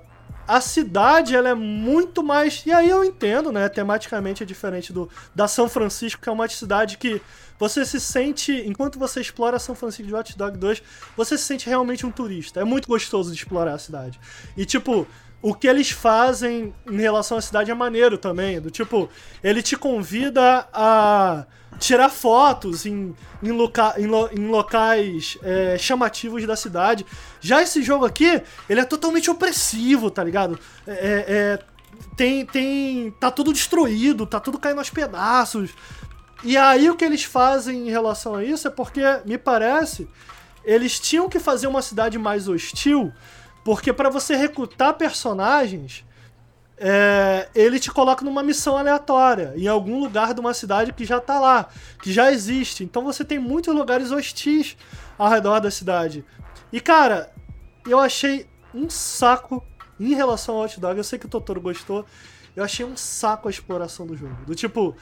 a 0.47 0.61
cidade 0.61 1.35
ela 1.35 1.49
é 1.49 1.53
muito 1.53 2.23
mais. 2.23 2.63
E 2.65 2.71
aí 2.71 2.89
eu 2.89 3.03
entendo, 3.03 3.51
né? 3.51 3.69
Tematicamente 3.69 4.43
é 4.43 4.45
diferente 4.45 4.91
do 4.91 5.09
da 5.35 5.47
São 5.47 5.69
Francisco, 5.69 6.21
que 6.21 6.29
é 6.29 6.31
uma 6.31 6.47
cidade 6.47 6.97
que 6.97 7.21
você 7.59 7.85
se 7.85 7.99
sente. 7.99 8.51
Enquanto 8.65 8.97
você 8.97 9.21
explora 9.21 9.59
São 9.59 9.75
Francisco 9.75 10.07
de 10.07 10.15
Hot 10.15 10.37
Dog 10.37 10.57
2, 10.57 10.81
você 11.15 11.37
se 11.37 11.43
sente 11.43 11.67
realmente 11.67 12.05
um 12.05 12.11
turista. 12.11 12.59
É 12.59 12.63
muito 12.63 12.87
gostoso 12.87 13.31
de 13.31 13.37
explorar 13.37 13.73
a 13.73 13.79
cidade. 13.79 14.19
E 14.57 14.65
tipo, 14.65 15.07
o 15.43 15.53
que 15.53 15.67
eles 15.67 15.91
fazem 15.91 16.73
em 16.89 16.97
relação 16.97 17.37
à 17.37 17.41
cidade 17.41 17.69
é 17.69 17.73
maneiro 17.73 18.17
também. 18.17 18.61
Do 18.61 18.71
tipo, 18.71 19.09
ele 19.43 19.61
te 19.61 19.75
convida 19.75 20.65
a 20.73 21.45
tirar 21.77 22.07
fotos 22.07 22.85
em, 22.85 23.13
em, 23.43 23.51
loca, 23.51 23.93
em, 23.97 24.07
lo, 24.07 24.29
em 24.31 24.47
locais 24.47 25.37
é, 25.43 25.77
chamativos 25.77 26.47
da 26.47 26.55
cidade. 26.55 27.05
Já 27.41 27.61
esse 27.61 27.83
jogo 27.83 28.05
aqui, 28.05 28.41
ele 28.69 28.79
é 28.79 28.85
totalmente 28.85 29.29
opressivo, 29.29 30.09
tá 30.09 30.23
ligado? 30.23 30.57
É, 30.87 30.93
é, 30.93 31.25
é, 31.27 31.59
tem, 32.15 32.45
tem. 32.45 33.11
tá 33.19 33.29
tudo 33.29 33.51
destruído, 33.51 34.25
tá 34.25 34.39
tudo 34.39 34.57
caindo 34.57 34.77
aos 34.77 34.89
pedaços. 34.89 35.71
E 36.41 36.55
aí 36.55 36.89
o 36.89 36.95
que 36.95 37.03
eles 37.03 37.25
fazem 37.25 37.89
em 37.89 37.91
relação 37.91 38.35
a 38.35 38.45
isso 38.45 38.65
é 38.65 38.71
porque, 38.71 39.01
me 39.25 39.37
parece, 39.37 40.07
eles 40.63 41.01
tinham 41.01 41.27
que 41.27 41.37
fazer 41.37 41.67
uma 41.67 41.81
cidade 41.81 42.17
mais 42.17 42.47
hostil 42.47 43.11
porque 43.63 43.93
para 43.93 44.09
você 44.09 44.35
recrutar 44.35 44.93
personagens, 44.95 46.05
é, 46.77 47.47
ele 47.55 47.79
te 47.79 47.91
coloca 47.91 48.25
numa 48.25 48.43
missão 48.43 48.77
aleatória, 48.77 49.53
em 49.55 49.67
algum 49.67 49.99
lugar 49.99 50.33
de 50.33 50.39
uma 50.39 50.53
cidade 50.53 50.91
que 50.91 51.05
já 51.05 51.19
tá 51.19 51.39
lá, 51.39 51.69
que 52.01 52.11
já 52.11 52.31
existe. 52.31 52.83
Então 52.83 53.03
você 53.03 53.23
tem 53.23 53.39
muitos 53.39 53.73
lugares 53.73 54.11
hostis 54.11 54.75
ao 55.17 55.29
redor 55.29 55.59
da 55.59 55.71
cidade. 55.71 56.25
E 56.71 56.79
cara, 56.79 57.31
eu 57.87 57.99
achei 57.99 58.47
um 58.73 58.89
saco 58.89 59.65
em 59.99 60.13
relação 60.13 60.55
ao 60.55 60.63
Hot 60.63 60.79
Dog. 60.79 60.97
Eu 60.97 61.03
sei 61.03 61.19
que 61.19 61.25
o 61.25 61.29
Totoro 61.29 61.61
gostou. 61.61 62.05
Eu 62.55 62.63
achei 62.63 62.85
um 62.85 62.97
saco 62.97 63.47
a 63.47 63.51
exploração 63.51 64.05
do 64.05 64.15
jogo. 64.15 64.35
Do 64.45 64.55
tipo, 64.55 64.95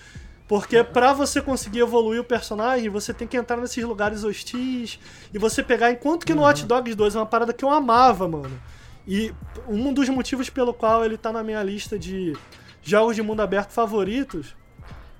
porque 0.51 0.83
pra 0.83 1.13
você 1.13 1.41
conseguir 1.41 1.79
evoluir 1.79 2.19
o 2.19 2.25
personagem, 2.25 2.89
você 2.89 3.13
tem 3.13 3.25
que 3.25 3.37
entrar 3.37 3.55
nesses 3.55 3.81
lugares 3.85 4.25
hostis 4.25 4.99
e 5.33 5.39
você 5.39 5.63
pegar. 5.63 5.93
Enquanto 5.93 6.25
que 6.25 6.33
no 6.33 6.45
Hot 6.45 6.65
Dogs 6.65 6.93
2 6.93 7.15
é 7.15 7.19
uma 7.19 7.25
parada 7.25 7.53
que 7.53 7.63
eu 7.63 7.69
amava, 7.69 8.27
mano. 8.27 8.61
E 9.07 9.33
um 9.65 9.93
dos 9.93 10.09
motivos 10.09 10.49
pelo 10.49 10.73
qual 10.73 11.05
ele 11.05 11.15
tá 11.17 11.31
na 11.31 11.41
minha 11.41 11.63
lista 11.63 11.97
de 11.97 12.35
jogos 12.81 13.15
de 13.15 13.21
mundo 13.21 13.41
aberto 13.41 13.71
favoritos 13.71 14.53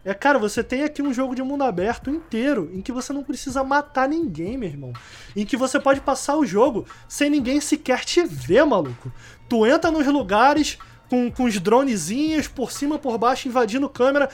é, 0.03 0.14
cara, 0.14 0.38
você 0.38 0.61
tem 0.61 0.84
aqui 0.84 1.01
um 1.01 1.14
jogo 1.14 1.34
de 1.34 1.42
mundo 1.42 1.64
aberto 1.64 2.10
inteiro 2.10 2.69
em 2.74 2.82
que 2.82 2.92
você 2.92 3.14
não 3.14 3.24
precisa 3.24 3.64
matar 3.64 4.10
ninguém, 4.10 4.58
meu 4.58 4.68
irmão. 4.68 4.92
Em 5.34 5.45
que 5.45 5.56
você 5.56 5.80
pode 5.80 6.01
passar 6.01 6.35
o 6.35 6.45
jogo 6.45 6.85
sem 7.08 7.30
ninguém 7.30 7.61
sequer 7.61 8.03
te 8.03 8.22
ver, 8.26 8.66
maluco. 8.66 9.10
Tu 9.48 9.66
entra 9.66 9.92
nos 9.92 10.06
lugares 10.08 10.77
com, 11.08 11.32
com 11.32 11.43
os 11.43 11.58
dronezinhos 11.58 12.50
por 12.50 12.69
cima, 12.72 13.00
por 13.00 13.18
baixo, 13.18 13.48
invadindo 13.48 13.88
câmera. 13.88 14.30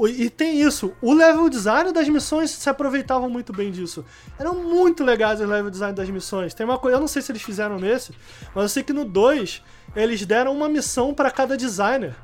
E 0.00 0.28
tem 0.28 0.60
isso, 0.60 0.92
o 1.00 1.12
level 1.12 1.48
design 1.48 1.92
das 1.92 2.08
missões 2.08 2.50
se 2.50 2.68
aproveitavam 2.68 3.30
muito 3.30 3.52
bem 3.52 3.70
disso. 3.70 4.04
Eram 4.38 4.54
muito 4.54 5.04
legais 5.04 5.40
os 5.40 5.48
level 5.48 5.70
design 5.70 5.94
das 5.94 6.10
missões. 6.10 6.52
Tem 6.52 6.66
uma 6.66 6.78
coisa, 6.78 6.96
eu 6.96 7.00
não 7.00 7.06
sei 7.06 7.22
se 7.22 7.30
eles 7.30 7.42
fizeram 7.42 7.78
nesse, 7.78 8.12
mas 8.54 8.64
eu 8.64 8.68
sei 8.68 8.82
que 8.82 8.92
no 8.92 9.04
2 9.04 9.62
eles 9.94 10.26
deram 10.26 10.52
uma 10.52 10.68
missão 10.68 11.14
para 11.14 11.30
cada 11.30 11.56
designer. 11.56 12.16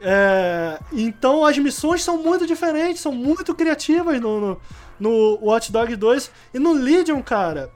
É, 0.00 0.78
então 0.92 1.44
as 1.44 1.58
missões 1.58 2.02
são 2.02 2.22
muito 2.22 2.46
diferentes, 2.46 3.00
são 3.02 3.12
muito 3.12 3.54
criativas 3.54 4.20
no, 4.20 4.40
no, 4.40 4.60
no 4.98 5.38
Watch 5.42 5.70
Dogs 5.70 5.96
2 5.96 6.30
e 6.54 6.58
no 6.58 6.72
Legion, 6.72 7.22
cara. 7.22 7.70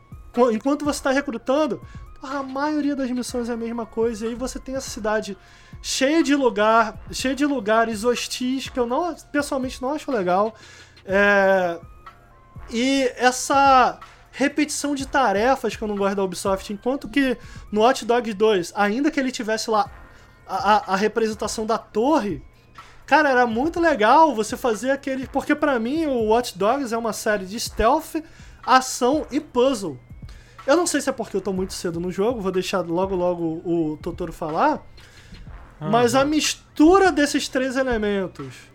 Enquanto 0.53 0.85
você 0.85 0.99
está 0.99 1.11
recrutando, 1.11 1.81
a 2.23 2.43
maioria 2.43 2.95
das 2.95 3.11
missões 3.11 3.49
é 3.49 3.53
a 3.53 3.57
mesma 3.57 3.85
coisa 3.85 4.25
e 4.25 4.29
aí 4.31 4.35
você 4.35 4.59
tem 4.59 4.77
essa 4.77 4.91
cidade 4.91 5.37
cheia 5.83 6.23
de 6.23 6.35
lugar, 6.35 6.99
cheia 7.11 7.35
de 7.35 7.47
lugares 7.47 8.05
hostis 8.05 8.69
que 8.69 8.79
eu 8.79 8.87
não, 8.87 9.15
pessoalmente 9.33 9.81
não 9.81 9.93
acho 9.93 10.11
legal. 10.11 10.55
É, 11.05 11.79
e 12.71 13.11
essa 13.17 13.99
repetição 14.33 14.95
de 14.95 15.07
tarefas 15.07 15.75
que 15.75 15.83
eu 15.83 15.89
não 15.89 15.97
gosto 15.97 16.17
da 16.17 16.23
Ubisoft, 16.23 16.73
enquanto 16.73 17.09
que 17.09 17.37
no 17.73 17.83
Hot 17.83 18.05
Dogs 18.05 18.35
2, 18.35 18.73
ainda 18.77 19.11
que 19.11 19.19
ele 19.19 19.33
tivesse 19.33 19.71
lá 19.71 19.91
a, 20.47 20.77
a, 20.77 20.95
a 20.95 20.97
representação 20.97 21.67
da 21.67 21.79
torre, 21.79 22.43
cara, 23.07 23.31
era 23.31 23.47
muito 23.47 23.81
legal 23.81 24.35
você 24.35 24.57
fazer 24.57 24.91
aquele. 24.91 25.27
Porque 25.27 25.55
para 25.55 25.79
mim 25.79 26.07
o 26.07 26.29
Watch 26.29 26.57
Dogs 26.57 26.93
é 26.93 26.99
uma 26.99 27.13
série 27.13 27.45
de 27.45 27.59
stealth, 27.59 28.17
ação 28.65 29.27
e 29.31 29.41
puzzle. 29.41 29.99
Eu 30.67 30.77
não 30.77 30.87
sei 30.87 31.01
se 31.01 31.09
é 31.09 31.13
porque 31.13 31.37
eu 31.37 31.41
tô 31.41 31.53
muito 31.53 31.73
cedo 31.73 31.99
no 31.99 32.13
jogo, 32.13 32.41
vou 32.41 32.53
deixar 32.53 32.81
logo 32.81 33.17
logo 33.17 33.63
o 33.65 33.99
Totoro 34.01 34.33
falar. 34.33 34.81
Mas 35.81 36.15
a 36.15 36.25
mistura 36.25 37.11
desses 37.11 37.49
três 37.49 37.77
elementos 37.77 38.71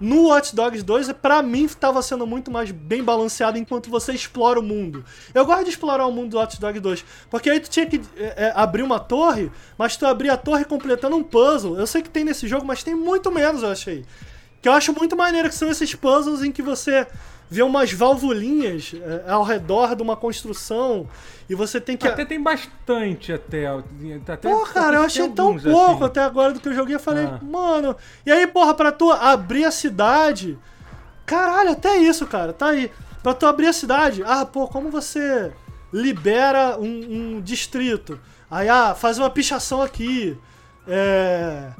no 0.00 0.28
Watch 0.28 0.56
Dogs 0.56 0.82
2, 0.82 1.12
para 1.12 1.42
mim, 1.42 1.64
estava 1.64 2.00
sendo 2.00 2.26
muito 2.26 2.50
mais 2.50 2.70
bem 2.70 3.04
balanceado 3.04 3.58
enquanto 3.58 3.90
você 3.90 4.12
explora 4.12 4.58
o 4.58 4.62
mundo. 4.62 5.04
Eu 5.34 5.44
gosto 5.44 5.64
de 5.64 5.70
explorar 5.70 6.06
o 6.06 6.12
mundo 6.12 6.30
do 6.30 6.36
Watch 6.38 6.58
Dogs 6.58 6.80
2, 6.80 7.04
porque 7.28 7.50
aí 7.50 7.60
tu 7.60 7.68
tinha 7.68 7.84
que 7.84 8.00
é, 8.16 8.46
é, 8.46 8.52
abrir 8.54 8.82
uma 8.82 8.98
torre, 8.98 9.52
mas 9.76 9.98
tu 9.98 10.06
abria 10.06 10.32
a 10.32 10.36
torre 10.38 10.64
completando 10.64 11.16
um 11.16 11.22
puzzle. 11.22 11.78
Eu 11.78 11.86
sei 11.86 12.00
que 12.00 12.08
tem 12.08 12.24
nesse 12.24 12.48
jogo, 12.48 12.64
mas 12.64 12.82
tem 12.82 12.94
muito 12.94 13.30
menos, 13.30 13.62
eu 13.62 13.70
achei. 13.70 14.04
Que 14.60 14.68
eu 14.68 14.72
acho 14.72 14.92
muito 14.92 15.16
maneiro 15.16 15.48
que 15.48 15.54
são 15.54 15.70
esses 15.70 15.94
puzzles 15.94 16.42
em 16.42 16.52
que 16.52 16.62
você 16.62 17.06
vê 17.50 17.62
umas 17.62 17.92
valvulinhas 17.92 18.94
é, 18.94 19.30
ao 19.30 19.42
redor 19.42 19.96
de 19.96 20.02
uma 20.02 20.16
construção 20.16 21.08
e 21.48 21.54
você 21.54 21.80
tem 21.80 21.96
que. 21.96 22.06
Até 22.06 22.24
tem 22.24 22.40
bastante, 22.40 23.32
até. 23.32 23.66
até 23.66 24.48
Pô, 24.48 24.60
cara, 24.66 24.98
eu 24.98 25.02
achei 25.02 25.28
tão 25.30 25.58
pouco 25.58 25.96
assim. 25.96 26.04
até 26.04 26.20
agora 26.22 26.52
do 26.52 26.60
que 26.60 26.68
eu 26.68 26.74
joguei. 26.74 26.94
Eu 26.94 27.00
falei, 27.00 27.24
ah. 27.24 27.40
mano. 27.42 27.96
E 28.24 28.30
aí, 28.30 28.46
porra, 28.46 28.72
pra 28.72 28.92
tu 28.92 29.10
abrir 29.10 29.64
a 29.64 29.70
cidade. 29.72 30.56
Caralho, 31.26 31.72
até 31.72 31.96
isso, 31.96 32.26
cara, 32.26 32.52
tá 32.52 32.68
aí. 32.68 32.90
Pra 33.22 33.34
tu 33.34 33.46
abrir 33.46 33.66
a 33.66 33.72
cidade, 33.72 34.22
ah, 34.24 34.46
pô, 34.46 34.68
como 34.68 34.90
você 34.90 35.52
libera 35.92 36.78
um, 36.78 37.36
um 37.36 37.40
distrito? 37.40 38.18
Aí, 38.50 38.68
ah, 38.68 38.94
faz 38.94 39.18
uma 39.18 39.28
pichação 39.28 39.82
aqui. 39.82 40.38
É 40.86 41.70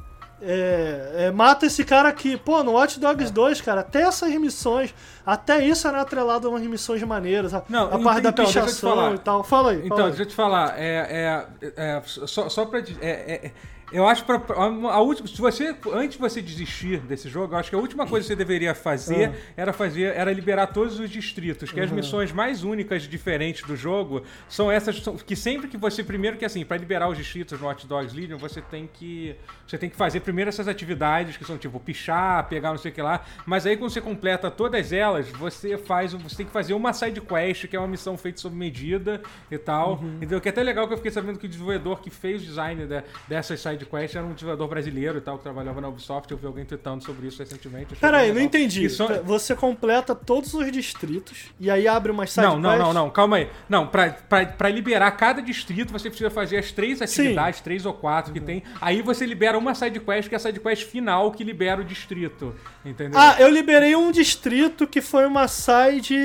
é, 0.43 1.27
é, 1.27 1.31
mata 1.31 1.67
esse 1.67 1.85
cara 1.85 2.09
aqui. 2.09 2.37
Pô, 2.37 2.63
no 2.63 2.73
Watch 2.73 2.99
Dogs 2.99 3.33
2, 3.33 3.61
cara, 3.61 3.81
até 3.81 4.03
essas 4.03 4.35
missões, 4.37 4.95
até 5.25 5.65
isso 5.65 5.87
era 5.87 6.01
atrelado 6.01 6.49
a 6.49 6.51
umas 6.51 6.63
missões 6.63 7.03
maneiras. 7.03 7.53
A, 7.55 7.63
Não, 7.69 7.87
a 7.87 7.99
parte 7.99 8.21
então, 8.21 8.23
da 8.23 8.33
pichação 8.33 9.15
e 9.15 9.19
tal. 9.19 9.45
Fala 9.45 9.73
aí. 9.73 9.77
Fala 9.77 9.87
então, 9.87 9.99
aí. 9.99 10.11
deixa 10.11 10.23
eu 10.23 10.27
te 10.27 10.35
falar. 10.35 10.75
É, 10.79 11.47
é, 11.61 11.73
é 11.77 12.03
só, 12.05 12.49
só 12.49 12.65
pra. 12.67 12.81
É, 13.01 13.47
é 13.47 13.53
eu 13.93 14.07
acho 14.07 14.25
para 14.25 14.41
a 14.57 15.01
última, 15.01 15.27
se 15.27 15.41
você 15.41 15.77
antes 15.93 16.13
de 16.13 16.19
você 16.19 16.41
desistir 16.41 17.01
desse 17.01 17.29
jogo, 17.29 17.55
eu 17.55 17.59
acho 17.59 17.71
que 17.71 17.77
a 17.77 17.79
última 17.79 18.07
coisa 18.07 18.25
que 18.25 18.29
você 18.29 18.37
deveria 18.37 18.75
fazer 18.75 19.29
uhum. 19.29 19.35
era 19.57 19.73
fazer 19.73 20.15
era 20.15 20.33
liberar 20.33 20.69
todos 20.69 20.99
os 21.01 21.11
distritos, 21.11 21.71
que 21.71 21.79
uhum. 21.79 21.87
as 21.87 21.91
missões 21.91 22.33
mais 22.33 22.63
únicas 22.63 23.03
diferentes 23.03 23.67
do 23.67 23.77
jogo 23.77 24.23
são 24.49 24.71
essas 24.71 25.01
que 25.27 25.35
sempre 25.35 25.69
que 25.69 25.77
você 25.77 26.05
primeiro 26.05 26.37
que 26.37 26.45
assim, 26.45 26.65
para 26.65 26.77
liberar 26.77 27.09
os 27.09 27.17
distritos 27.17 27.61
no 27.61 27.69
Hot 27.69 27.87
Dogs 27.87 28.15
Legion, 28.15 28.39
você 28.39 28.61
tem 28.61 28.89
que 28.93 29.35
você 29.67 29.79
tem 29.79 29.91
que 29.91 29.97
fazer 29.97 30.21
primeiro 30.21 30.49
essas 30.49 30.69
atividades 30.69 31.37
que 31.37 31.45
são 31.45 31.59
tipo 31.59 31.79
pichar, 31.81 32.49
pegar 32.49 32.71
não 32.71 32.79
sei 32.79 32.91
o 32.91 32.95
que 32.95 33.03
lá, 33.03 33.25
mas 33.47 33.67
aí 33.67 33.77
quando 33.77 33.91
você 33.91 34.01
completa 34.01 34.51
todas 34.51 34.93
elas, 34.93 35.29
você 35.31 35.77
faz 35.77 36.13
você 36.13 36.37
tem 36.37 36.47
que 36.47 36.53
fazer 36.53 36.75
uma 36.75 36.93
side 36.93 37.21
quest, 37.21 37.67
que 37.67 37.77
é 37.77 37.79
uma 37.79 37.89
missão 37.89 38.17
feita 38.17 38.41
sob 38.41 38.55
medida 38.55 39.21
e 39.51 39.59
tal. 39.59 40.01
Uhum. 40.01 40.17
Entendeu? 40.17 40.41
Que 40.41 40.49
é 40.49 40.51
até 40.51 40.63
legal 40.63 40.87
que 40.87 40.93
eu 40.93 40.97
fiquei 40.97 41.11
sabendo 41.11 41.39
que 41.39 41.47
o 41.47 41.49
desenvolvedor 41.49 42.01
que 42.01 42.11
fez 42.11 42.43
o 42.43 42.45
design 42.45 42.87
de, 42.87 43.03
dessas 43.29 43.61
side 43.61 43.80
Quest 43.87 44.15
era 44.15 44.25
um 44.25 44.33
desenvolvedor 44.33 44.69
brasileiro 44.69 45.19
e 45.19 45.21
tal, 45.21 45.37
que 45.37 45.43
trabalhava 45.43 45.81
na 45.81 45.89
Ubisoft. 45.89 46.31
Eu 46.31 46.39
vi 46.39 46.47
alguém 46.47 46.65
tweetando 46.65 47.05
sobre 47.05 47.27
isso 47.27 47.39
recentemente. 47.39 47.97
Peraí, 47.97 48.33
não 48.33 48.41
entendi. 48.41 48.85
Isso... 48.85 49.07
Você 49.25 49.55
completa 49.55 50.15
todos 50.15 50.55
os 50.55 50.71
distritos 50.71 51.51
e 51.59 51.71
aí 51.71 51.87
abre 51.87 52.11
uma 52.13 52.27
side 52.27 52.47
Não, 52.47 52.59
não, 52.59 52.79
não, 52.79 52.93
não, 52.93 53.11
calma 53.11 53.37
aí. 53.37 53.49
Não, 53.69 53.87
pra, 53.87 54.11
pra, 54.11 54.47
pra 54.47 54.69
liberar 54.69 55.11
cada 55.13 55.41
distrito, 55.41 55.93
você 55.93 56.09
precisa 56.09 56.31
fazer 56.31 56.59
as 56.59 56.73
três 56.73 57.01
atividades, 57.01 57.59
Sim. 57.59 57.65
três 57.65 57.87
ou 57.87 57.93
quatro 57.93 58.33
que 58.33 58.39
uhum. 58.39 58.47
tem. 58.47 58.63
Aí 58.81 59.03
você 59.03 59.27
libera 59.27 59.59
uma 59.59 59.75
side 59.75 60.01
quest, 60.01 60.29
que 60.29 60.35
é 60.35 60.37
a 60.37 60.41
side 60.41 60.61
quest 60.61 60.87
final 60.87 61.33
que 61.33 61.45
libera 61.45 61.81
o 61.81 61.85
distrito. 61.85 62.55
Entendeu? 62.85 63.19
Ah, 63.19 63.37
eu 63.39 63.49
liberei 63.49 63.95
um 63.97 64.11
distrito 64.11 64.87
que 64.87 65.01
foi 65.01 65.27
uma 65.27 65.49
side. 65.49 66.17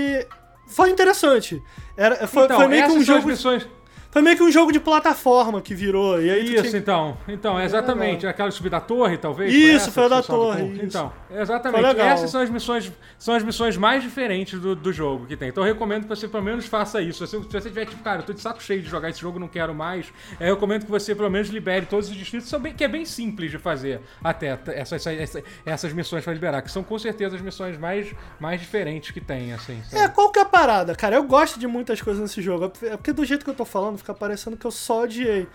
Foi 0.67 0.90
interessante. 0.90 1.61
Era, 1.98 2.27
foi, 2.27 2.45
então, 2.45 2.58
foi 2.58 2.67
meio 2.67 2.85
que 2.88 2.92
um 2.92 3.03
jogo. 3.03 3.27
Missões... 3.27 3.67
Foi 4.16 4.22
meio 4.22 4.38
que 4.38 4.44
um 4.44 4.50
jogo 4.50 4.72
de 4.72 4.80
plataforma 4.80 5.61
que 5.61 5.76
virou. 5.76 6.22
E 6.22 6.32
aí 6.32 6.56
Isso, 6.56 6.64
tinha... 6.64 6.77
então. 6.77 7.18
Então, 7.27 7.60
exatamente. 7.60 8.26
Aquela 8.26 8.50
subir 8.50 8.69
da 8.69 8.80
torre, 8.80 9.18
talvez? 9.18 9.53
Isso, 9.53 9.92
foi, 9.92 10.03
foi 10.03 10.10
da 10.10 10.24
torre. 10.24 10.80
Então, 10.82 11.11
exatamente. 11.30 12.00
Essas 12.00 12.32
são 12.32 12.40
as 12.40 12.50
missões, 12.50 12.90
são 13.19 13.35
as 13.35 13.44
missões 13.44 13.76
mais 13.76 14.02
diferentes 14.02 14.58
do, 14.58 14.74
do 14.74 14.94
jogo 14.94 15.26
que 15.26 15.35
tem. 15.35 15.50
Então 15.50 15.66
eu 15.66 15.74
recomendo 15.74 16.03
que 16.03 16.08
você 16.08 16.30
pelo 16.30 16.44
menos 16.44 16.66
faça 16.66 17.02
isso. 17.02 17.27
Se, 17.27 17.38
se 17.38 17.44
você 17.44 17.68
tiver 17.68 17.88
tipo, 17.88 18.02
cara, 18.03 18.22
eu 18.22 18.26
tô 18.26 18.32
de 18.32 18.40
saco 18.40 18.64
cheio 18.64 18.82
de 18.82 18.88
jogar 18.88 19.10
esse 19.10 19.19
jogo, 19.19 19.38
não 19.38 19.50
quero 19.50 19.76
mais, 19.76 20.06
é, 20.40 20.50
eu 20.50 20.53
recomendo 20.53 20.85
que 20.85 20.92
você 20.92 21.14
pelo 21.14 21.30
menos 21.30 21.50
libere 21.50 21.85
todos 21.85 22.08
os 22.08 22.16
distritos, 22.16 22.50
que 22.77 22.85
é 22.85 22.88
bem 22.88 23.03
simples 23.03 23.52
de 23.52 23.58
fazer 23.58 24.00
até 24.24 24.58
essas, 24.68 25.06
essas, 25.06 25.44
essas 25.66 25.92
missões 25.92 26.24
para 26.24 26.32
liberar, 26.32 26.61
que 26.61 26.72
são 26.72 26.84
com 26.84 26.98
certeza 26.98 27.35
as 27.35 27.42
missões 27.42 27.77
mais, 27.77 28.16
mais 28.40 28.61
diferentes 28.61 29.11
que 29.11 29.19
tem, 29.19 29.52
assim. 29.52 29.84
Sabe? 29.90 30.06
É, 30.06 30.08
qual 30.08 30.32
que 30.32 30.40
é 30.40 30.44
a 30.44 30.45
parada, 30.45 30.95
cara? 30.95 31.18
Eu 31.18 31.24
gosto 31.24 31.60
de 31.60 31.68
muitas 31.68 32.02
coisas 32.02 32.22
nesse 32.22 32.42
jogo. 32.42 32.72
É 32.82 32.95
porque 32.95 33.11
do 33.11 33.26
jeito 33.26 33.44
que 33.44 33.52
eu 33.52 33.53
tô 33.53 33.66
falando, 33.66 34.05
fica 34.06 34.14
parecendo 34.14 34.56
que 34.56 34.66
eu 34.66 34.72
só 34.72 35.03
odiei. 35.03 35.48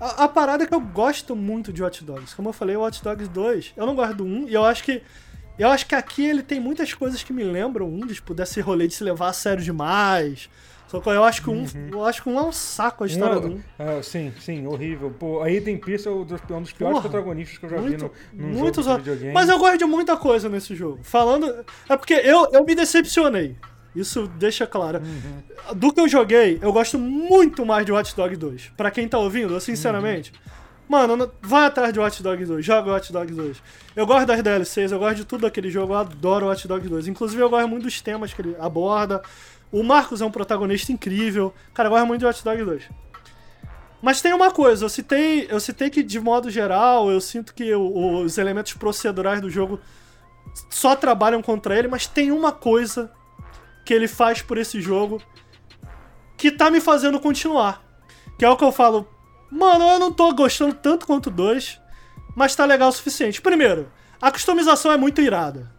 A, 0.00 0.24
a, 0.24 0.28
parada 0.28 0.62
é 0.62 0.66
que 0.66 0.74
eu 0.74 0.80
gosto 0.80 1.34
muito 1.34 1.72
de 1.72 1.82
Watch 1.82 2.04
Dogs. 2.04 2.34
Como 2.36 2.50
eu 2.50 2.52
falei, 2.52 2.76
o 2.76 2.80
Watch 2.80 3.02
Dogs 3.02 3.28
2, 3.28 3.72
eu 3.76 3.86
não 3.86 3.96
gosto 3.96 4.14
do 4.14 4.24
1, 4.24 4.48
e 4.48 4.54
eu 4.54 4.64
acho 4.64 4.84
que. 4.84 5.02
Eu 5.58 5.70
acho 5.70 5.86
que 5.86 5.94
aqui 5.94 6.22
ele 6.22 6.42
tem 6.42 6.60
muitas 6.60 6.92
coisas 6.92 7.22
que 7.22 7.32
me 7.32 7.42
lembram 7.42 7.88
um, 7.88 8.06
tipo, 8.06 8.34
desse 8.34 8.60
rolê 8.60 8.86
de 8.86 8.94
se 8.94 9.02
levar 9.02 9.28
a 9.28 9.32
sério 9.32 9.64
demais. 9.64 10.50
Só 10.86 11.00
que 11.00 11.08
eu 11.08 11.24
acho 11.24 11.42
que 11.42 11.48
um, 11.48 11.64
eu 11.90 12.04
acho 12.04 12.22
que 12.22 12.28
um 12.28 12.38
é 12.38 12.42
um 12.42 12.52
saco 12.52 13.04
a 13.04 13.06
história 13.06 13.40
do 13.40 13.48
um. 13.48 13.60
é, 13.78 14.02
sim, 14.02 14.32
sim, 14.38 14.66
horrível. 14.66 15.10
Pô, 15.10 15.42
a 15.42 15.50
Eden 15.50 15.78
Pierce 15.78 16.06
é 16.06 16.10
um 16.10 16.24
dos, 16.24 16.38
um 16.50 16.60
dos 16.60 16.72
piores 16.72 16.98
Porra, 16.98 17.08
protagonistas 17.08 17.56
que 17.56 17.64
eu 17.64 17.70
já 17.70 17.76
vi 17.78 17.88
Muito, 17.88 18.12
no, 18.34 18.46
num 18.46 18.48
muito 18.52 18.82
jogo 18.82 18.96
de 18.98 19.02
videogame. 19.02 19.32
Mas 19.32 19.48
eu 19.48 19.58
gosto 19.58 19.78
de 19.78 19.84
muita 19.86 20.14
coisa 20.16 20.48
nesse 20.50 20.76
jogo. 20.76 21.00
Falando. 21.02 21.64
É 21.88 21.96
porque 21.96 22.14
eu, 22.14 22.50
eu 22.52 22.64
me 22.64 22.74
decepcionei. 22.74 23.56
Isso 23.96 24.26
deixa 24.38 24.66
claro. 24.66 24.98
Uhum. 25.00 25.74
Do 25.74 25.92
que 25.92 26.00
eu 26.00 26.08
joguei, 26.08 26.58
eu 26.62 26.72
gosto 26.72 26.98
muito 26.98 27.64
mais 27.64 27.84
de 27.86 27.92
Watch 27.92 28.14
Dogs 28.14 28.36
2. 28.36 28.72
Pra 28.76 28.90
quem 28.90 29.08
tá 29.08 29.18
ouvindo, 29.18 29.54
eu 29.54 29.60
sinceramente. 29.60 30.32
Mano, 30.88 31.16
não- 31.16 31.30
vai 31.42 31.66
atrás 31.66 31.92
de 31.92 31.98
Watch 31.98 32.22
Dogs 32.22 32.46
2, 32.46 32.64
joga 32.64 32.92
Watch 32.92 33.12
Dogs 33.12 33.34
2. 33.34 33.62
Eu 33.96 34.06
gosto 34.06 34.26
das 34.26 34.40
DLCs, 34.42 34.92
eu 34.92 34.98
gosto 35.00 35.16
de 35.16 35.24
tudo 35.24 35.40
daquele 35.42 35.68
jogo, 35.70 35.94
eu 35.94 35.98
adoro 35.98 36.46
Watch 36.46 36.68
Dogs 36.68 36.88
2. 36.88 37.08
Inclusive, 37.08 37.42
eu 37.42 37.50
gosto 37.50 37.66
muito 37.68 37.82
dos 37.82 38.00
temas 38.00 38.32
que 38.32 38.40
ele 38.40 38.56
aborda. 38.60 39.20
O 39.72 39.82
Marcos 39.82 40.20
é 40.20 40.24
um 40.24 40.30
protagonista 40.30 40.92
incrível. 40.92 41.52
Cara, 41.74 41.88
eu 41.88 41.92
gosto 41.92 42.06
muito 42.06 42.20
de 42.20 42.26
Watch 42.26 42.44
Dogs 42.44 42.64
2. 42.64 42.82
Mas 44.00 44.20
tem 44.20 44.32
uma 44.32 44.52
coisa, 44.52 44.84
eu 44.84 44.88
citei, 44.88 45.48
eu 45.50 45.58
citei 45.58 45.90
que 45.90 46.02
de 46.02 46.20
modo 46.20 46.50
geral, 46.50 47.10
eu 47.10 47.20
sinto 47.20 47.52
que 47.52 47.74
o- 47.74 48.20
os 48.22 48.38
elementos 48.38 48.74
procedurais 48.74 49.40
do 49.40 49.50
jogo 49.50 49.80
só 50.70 50.94
trabalham 50.94 51.42
contra 51.42 51.76
ele, 51.76 51.88
mas 51.88 52.06
tem 52.06 52.30
uma 52.30 52.52
coisa 52.52 53.10
que 53.86 53.94
ele 53.94 54.08
faz 54.08 54.42
por 54.42 54.58
esse 54.58 54.80
jogo 54.80 55.22
que 56.36 56.50
tá 56.50 56.70
me 56.70 56.80
fazendo 56.80 57.20
continuar. 57.20 57.82
Que 58.36 58.44
é 58.44 58.50
o 58.50 58.56
que 58.56 58.64
eu 58.64 58.72
falo, 58.72 59.08
mano, 59.50 59.88
eu 59.88 59.98
não 59.98 60.12
tô 60.12 60.34
gostando 60.34 60.74
tanto 60.74 61.06
quanto 61.06 61.30
2, 61.30 61.80
mas 62.34 62.54
tá 62.54 62.64
legal 62.66 62.88
o 62.88 62.92
suficiente. 62.92 63.40
Primeiro, 63.40 63.88
a 64.20 64.30
customização 64.30 64.90
é 64.90 64.96
muito 64.96 65.22
irada. 65.22 65.72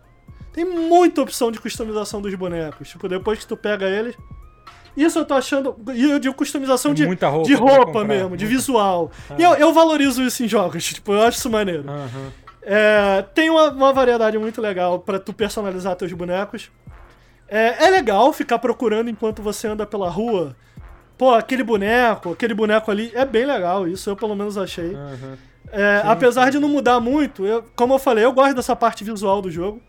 Tem 0.53 0.65
muita 0.65 1.21
opção 1.21 1.51
de 1.51 1.59
customização 1.59 2.21
dos 2.21 2.33
bonecos. 2.33 2.89
Tipo, 2.89 3.07
depois 3.07 3.37
que 3.39 3.45
tu 3.45 3.55
pega 3.57 3.87
eles. 3.87 4.15
Isso 4.95 5.19
eu 5.19 5.25
tô 5.25 5.35
achando. 5.35 5.75
E 5.93 6.09
eu 6.09 6.17
digo 6.17 6.33
customização 6.33 6.91
Tem 6.95 7.03
de, 7.03 7.07
muita 7.07 7.27
roupa 7.27 7.45
de 7.47 7.53
roupa 7.53 7.85
comprar. 7.85 8.05
mesmo, 8.05 8.35
de 8.35 8.45
visual. 8.47 9.11
E 9.37 9.43
eu, 9.43 9.53
eu 9.53 9.71
valorizo 9.71 10.23
isso 10.23 10.43
em 10.43 10.47
jogos. 10.47 10.83
Tipo, 10.91 11.11
eu 11.13 11.21
acho 11.21 11.37
isso 11.37 11.49
maneiro. 11.49 11.83
Aham. 11.87 12.31
É, 12.63 13.21
tem 13.35 13.49
uma, 13.49 13.69
uma 13.69 13.93
variedade 13.93 14.37
muito 14.39 14.59
legal 14.59 14.99
pra 14.99 15.19
tu 15.19 15.31
personalizar 15.31 15.95
teus 15.95 16.11
bonecos. 16.13 16.71
É, 17.47 17.85
é 17.85 17.89
legal 17.89 18.31
ficar 18.33 18.59
procurando 18.59 19.09
enquanto 19.09 19.41
você 19.41 19.67
anda 19.67 19.85
pela 19.85 20.09
rua. 20.09 20.55
Pô, 21.17 21.33
aquele 21.33 21.63
boneco, 21.63 22.31
aquele 22.33 22.53
boneco 22.53 22.91
ali, 22.91 23.11
é 23.15 23.25
bem 23.25 23.45
legal, 23.45 23.87
isso 23.87 24.09
eu 24.09 24.15
pelo 24.15 24.35
menos 24.35 24.57
achei. 24.57 24.93
Aham. 24.93 25.37
É, 25.71 26.01
apesar 26.05 26.49
de 26.49 26.59
não 26.59 26.69
mudar 26.69 26.99
muito, 26.99 27.45
eu- 27.45 27.63
como 27.75 27.93
eu 27.93 27.99
falei, 27.99 28.23
eu 28.23 28.31
gosto 28.31 28.55
dessa 28.55 28.75
parte 28.75 29.03
visual 29.03 29.41
do 29.41 29.49
jogo. 29.51 29.81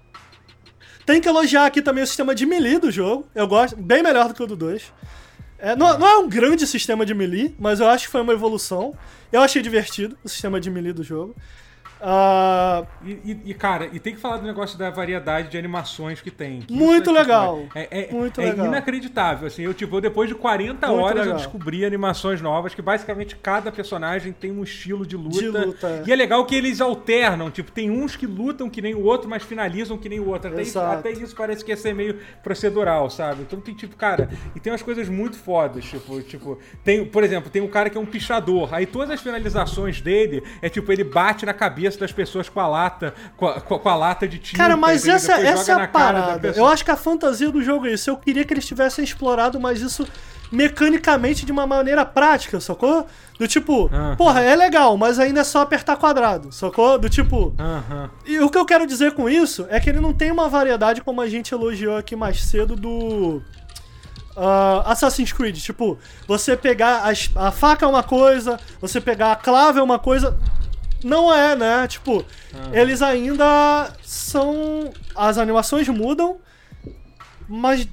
Tem 1.06 1.20
que 1.20 1.28
elogiar 1.28 1.66
aqui 1.66 1.80
também 1.80 2.02
o 2.02 2.06
sistema 2.06 2.34
de 2.34 2.44
melee 2.44 2.78
do 2.78 2.90
jogo. 2.90 3.26
Eu 3.34 3.46
gosto, 3.46 3.76
bem 3.76 4.02
melhor 4.02 4.28
do 4.28 4.34
que 4.34 4.42
o 4.42 4.46
do 4.46 4.56
2. 4.56 4.92
É, 5.58 5.74
não, 5.74 5.98
não 5.98 6.06
é 6.06 6.18
um 6.18 6.28
grande 6.28 6.66
sistema 6.66 7.04
de 7.06 7.14
melee, 7.14 7.54
mas 7.58 7.80
eu 7.80 7.88
acho 7.88 8.06
que 8.06 8.10
foi 8.12 8.20
uma 8.20 8.32
evolução. 8.32 8.94
Eu 9.32 9.40
achei 9.40 9.62
divertido 9.62 10.16
o 10.22 10.28
sistema 10.28 10.60
de 10.60 10.70
melee 10.70 10.92
do 10.92 11.02
jogo. 11.02 11.34
Ah, 12.00 12.84
E, 13.04 13.36
e- 13.46 13.54
cara, 13.54 13.88
e 13.92 13.98
tem 13.98 14.14
que 14.14 14.20
falar 14.20 14.36
do 14.38 14.46
negócio 14.46 14.78
da 14.78 14.90
variedade 14.90 15.48
de 15.48 15.58
animações 15.58 16.20
que 16.20 16.30
tem. 16.30 16.60
que 16.60 16.72
Muito 16.72 17.10
é, 17.10 17.12
tipo, 17.12 17.12
legal. 17.12 17.62
É, 17.74 18.08
é- 18.08 18.12
Muito 18.12 18.40
é 18.40 18.44
legal. 18.50 18.66
inacreditável. 18.66 19.46
Assim, 19.48 19.62
eu, 19.62 19.74
tipo, 19.74 20.00
depois 20.00 20.28
de 20.28 20.34
40 20.34 20.86
Muito 20.86 21.00
horas 21.02 21.16
eu 21.18 21.22
legal. 21.24 21.36
descobri 21.38 21.84
animações 21.84 22.40
novas, 22.40 22.74
que 22.74 22.82
basicamente 22.82 23.36
cada 23.36 23.72
personagem 23.72 24.32
tem 24.32 24.50
um 24.52 24.62
estilo 24.62 25.06
de 25.06 25.16
luta. 25.16 25.38
De 25.38 25.48
luta, 25.48 25.86
é. 25.88 26.02
E 26.06 26.12
é 26.12 26.16
legal 26.16 26.44
que 26.44 26.54
eles 26.54 26.80
alternam. 26.80 27.50
Tipo, 27.50 27.72
tem 27.72 27.90
uns 27.90 28.14
que 28.16 28.26
lutam 28.26 28.70
que 28.70 28.80
nem 28.80 28.94
o 28.94 29.02
outro, 29.02 29.28
mas 29.28 29.42
finalizam 29.42 29.96
que 29.98 30.08
nem 30.08 30.20
o 30.20 30.28
outro. 30.28 30.50
Até, 30.52 30.62
isso, 30.62 30.78
até 30.78 31.10
isso 31.10 31.34
parece 31.34 31.64
que 31.64 31.70
ia 31.72 31.76
ser 31.76 31.94
meio 31.94 32.18
procedural, 32.42 33.10
sabe? 33.10 33.42
Então 33.42 33.60
tem, 33.60 33.74
tipo, 33.74 33.96
cara, 33.96 34.28
e 34.54 34.60
tem 34.60 34.72
umas 34.72 34.82
coisas 34.82 35.08
muito 35.08 35.36
fodas. 35.38 35.84
Tipo, 35.84 36.22
tipo 36.22 36.58
tem, 36.84 37.04
por 37.04 37.24
exemplo, 37.24 37.50
tem 37.50 37.62
um 37.62 37.68
cara 37.68 37.90
que 37.90 37.96
é 37.98 38.00
um 38.00 38.06
pichador. 38.06 38.72
Aí 38.74 38.86
todas 38.86 39.10
as 39.10 39.20
finalizações 39.20 40.00
dele 40.00 40.42
é 40.62 40.68
tipo, 40.68 40.92
ele 40.92 41.04
bate 41.04 41.44
na 41.46 41.52
cabeça 41.54 41.87
das 41.96 42.12
pessoas 42.12 42.48
com 42.48 42.58
a 42.60 42.66
lata, 42.66 43.14
com 43.36 43.46
a, 43.46 43.60
com 43.60 43.88
a- 43.88 43.94
lata 43.96 44.26
de 44.26 44.38
tinta. 44.38 44.58
Cara, 44.58 44.76
mas 44.76 45.02
entendeu? 45.02 45.16
essa, 45.16 45.36
Depois 45.36 45.60
essa 45.60 45.72
é 45.72 45.74
a 45.84 45.88
parada. 45.88 46.52
Eu 46.56 46.66
acho 46.66 46.84
que 46.84 46.90
a 46.90 46.96
fantasia 46.96 47.50
do 47.50 47.62
jogo 47.62 47.86
é 47.86 47.92
isso. 47.92 48.10
Eu 48.10 48.16
queria 48.16 48.44
que 48.44 48.52
eles 48.52 48.66
tivessem 48.66 49.04
explorado 49.04 49.58
mais 49.60 49.80
isso 49.80 50.06
mecanicamente 50.50 51.44
de 51.44 51.52
uma 51.52 51.66
maneira 51.66 52.04
prática, 52.06 52.58
sacou? 52.58 53.06
Do 53.38 53.46
tipo, 53.46 53.90
Aham. 53.92 54.16
porra, 54.16 54.40
é 54.40 54.56
legal, 54.56 54.96
mas 54.96 55.18
ainda 55.18 55.40
é 55.40 55.44
só 55.44 55.60
apertar 55.60 55.96
quadrado, 55.96 56.50
sacou? 56.52 56.98
Do 56.98 57.08
tipo. 57.08 57.54
Aham. 57.58 58.10
E 58.26 58.40
o 58.40 58.48
que 58.48 58.56
eu 58.58 58.64
quero 58.64 58.86
dizer 58.86 59.12
com 59.12 59.28
isso 59.28 59.66
é 59.68 59.78
que 59.78 59.90
ele 59.90 60.00
não 60.00 60.12
tem 60.12 60.30
uma 60.30 60.48
variedade 60.48 61.02
como 61.02 61.20
a 61.20 61.28
gente 61.28 61.52
elogiou 61.52 61.96
aqui 61.96 62.16
mais 62.16 62.42
cedo 62.42 62.74
do. 62.74 63.42
ah, 64.36 64.82
Assassin's 64.86 65.32
Creed, 65.32 65.58
tipo, 65.58 65.98
você 66.26 66.56
pegar 66.56 67.02
a 67.36 67.50
faca 67.50 67.84
é 67.84 67.88
uma 67.88 68.02
coisa, 68.02 68.58
você 68.80 69.00
pegar 69.00 69.32
a 69.32 69.36
clave 69.36 69.78
é 69.78 69.82
uma 69.82 69.98
coisa. 69.98 70.36
Não 71.04 71.32
é, 71.32 71.54
né? 71.54 71.86
Tipo, 71.88 72.24
eles 72.72 73.02
ainda 73.02 73.92
são. 74.02 74.92
As 75.14 75.38
animações 75.38 75.88
mudam, 75.88 76.38
mas. 77.48 77.86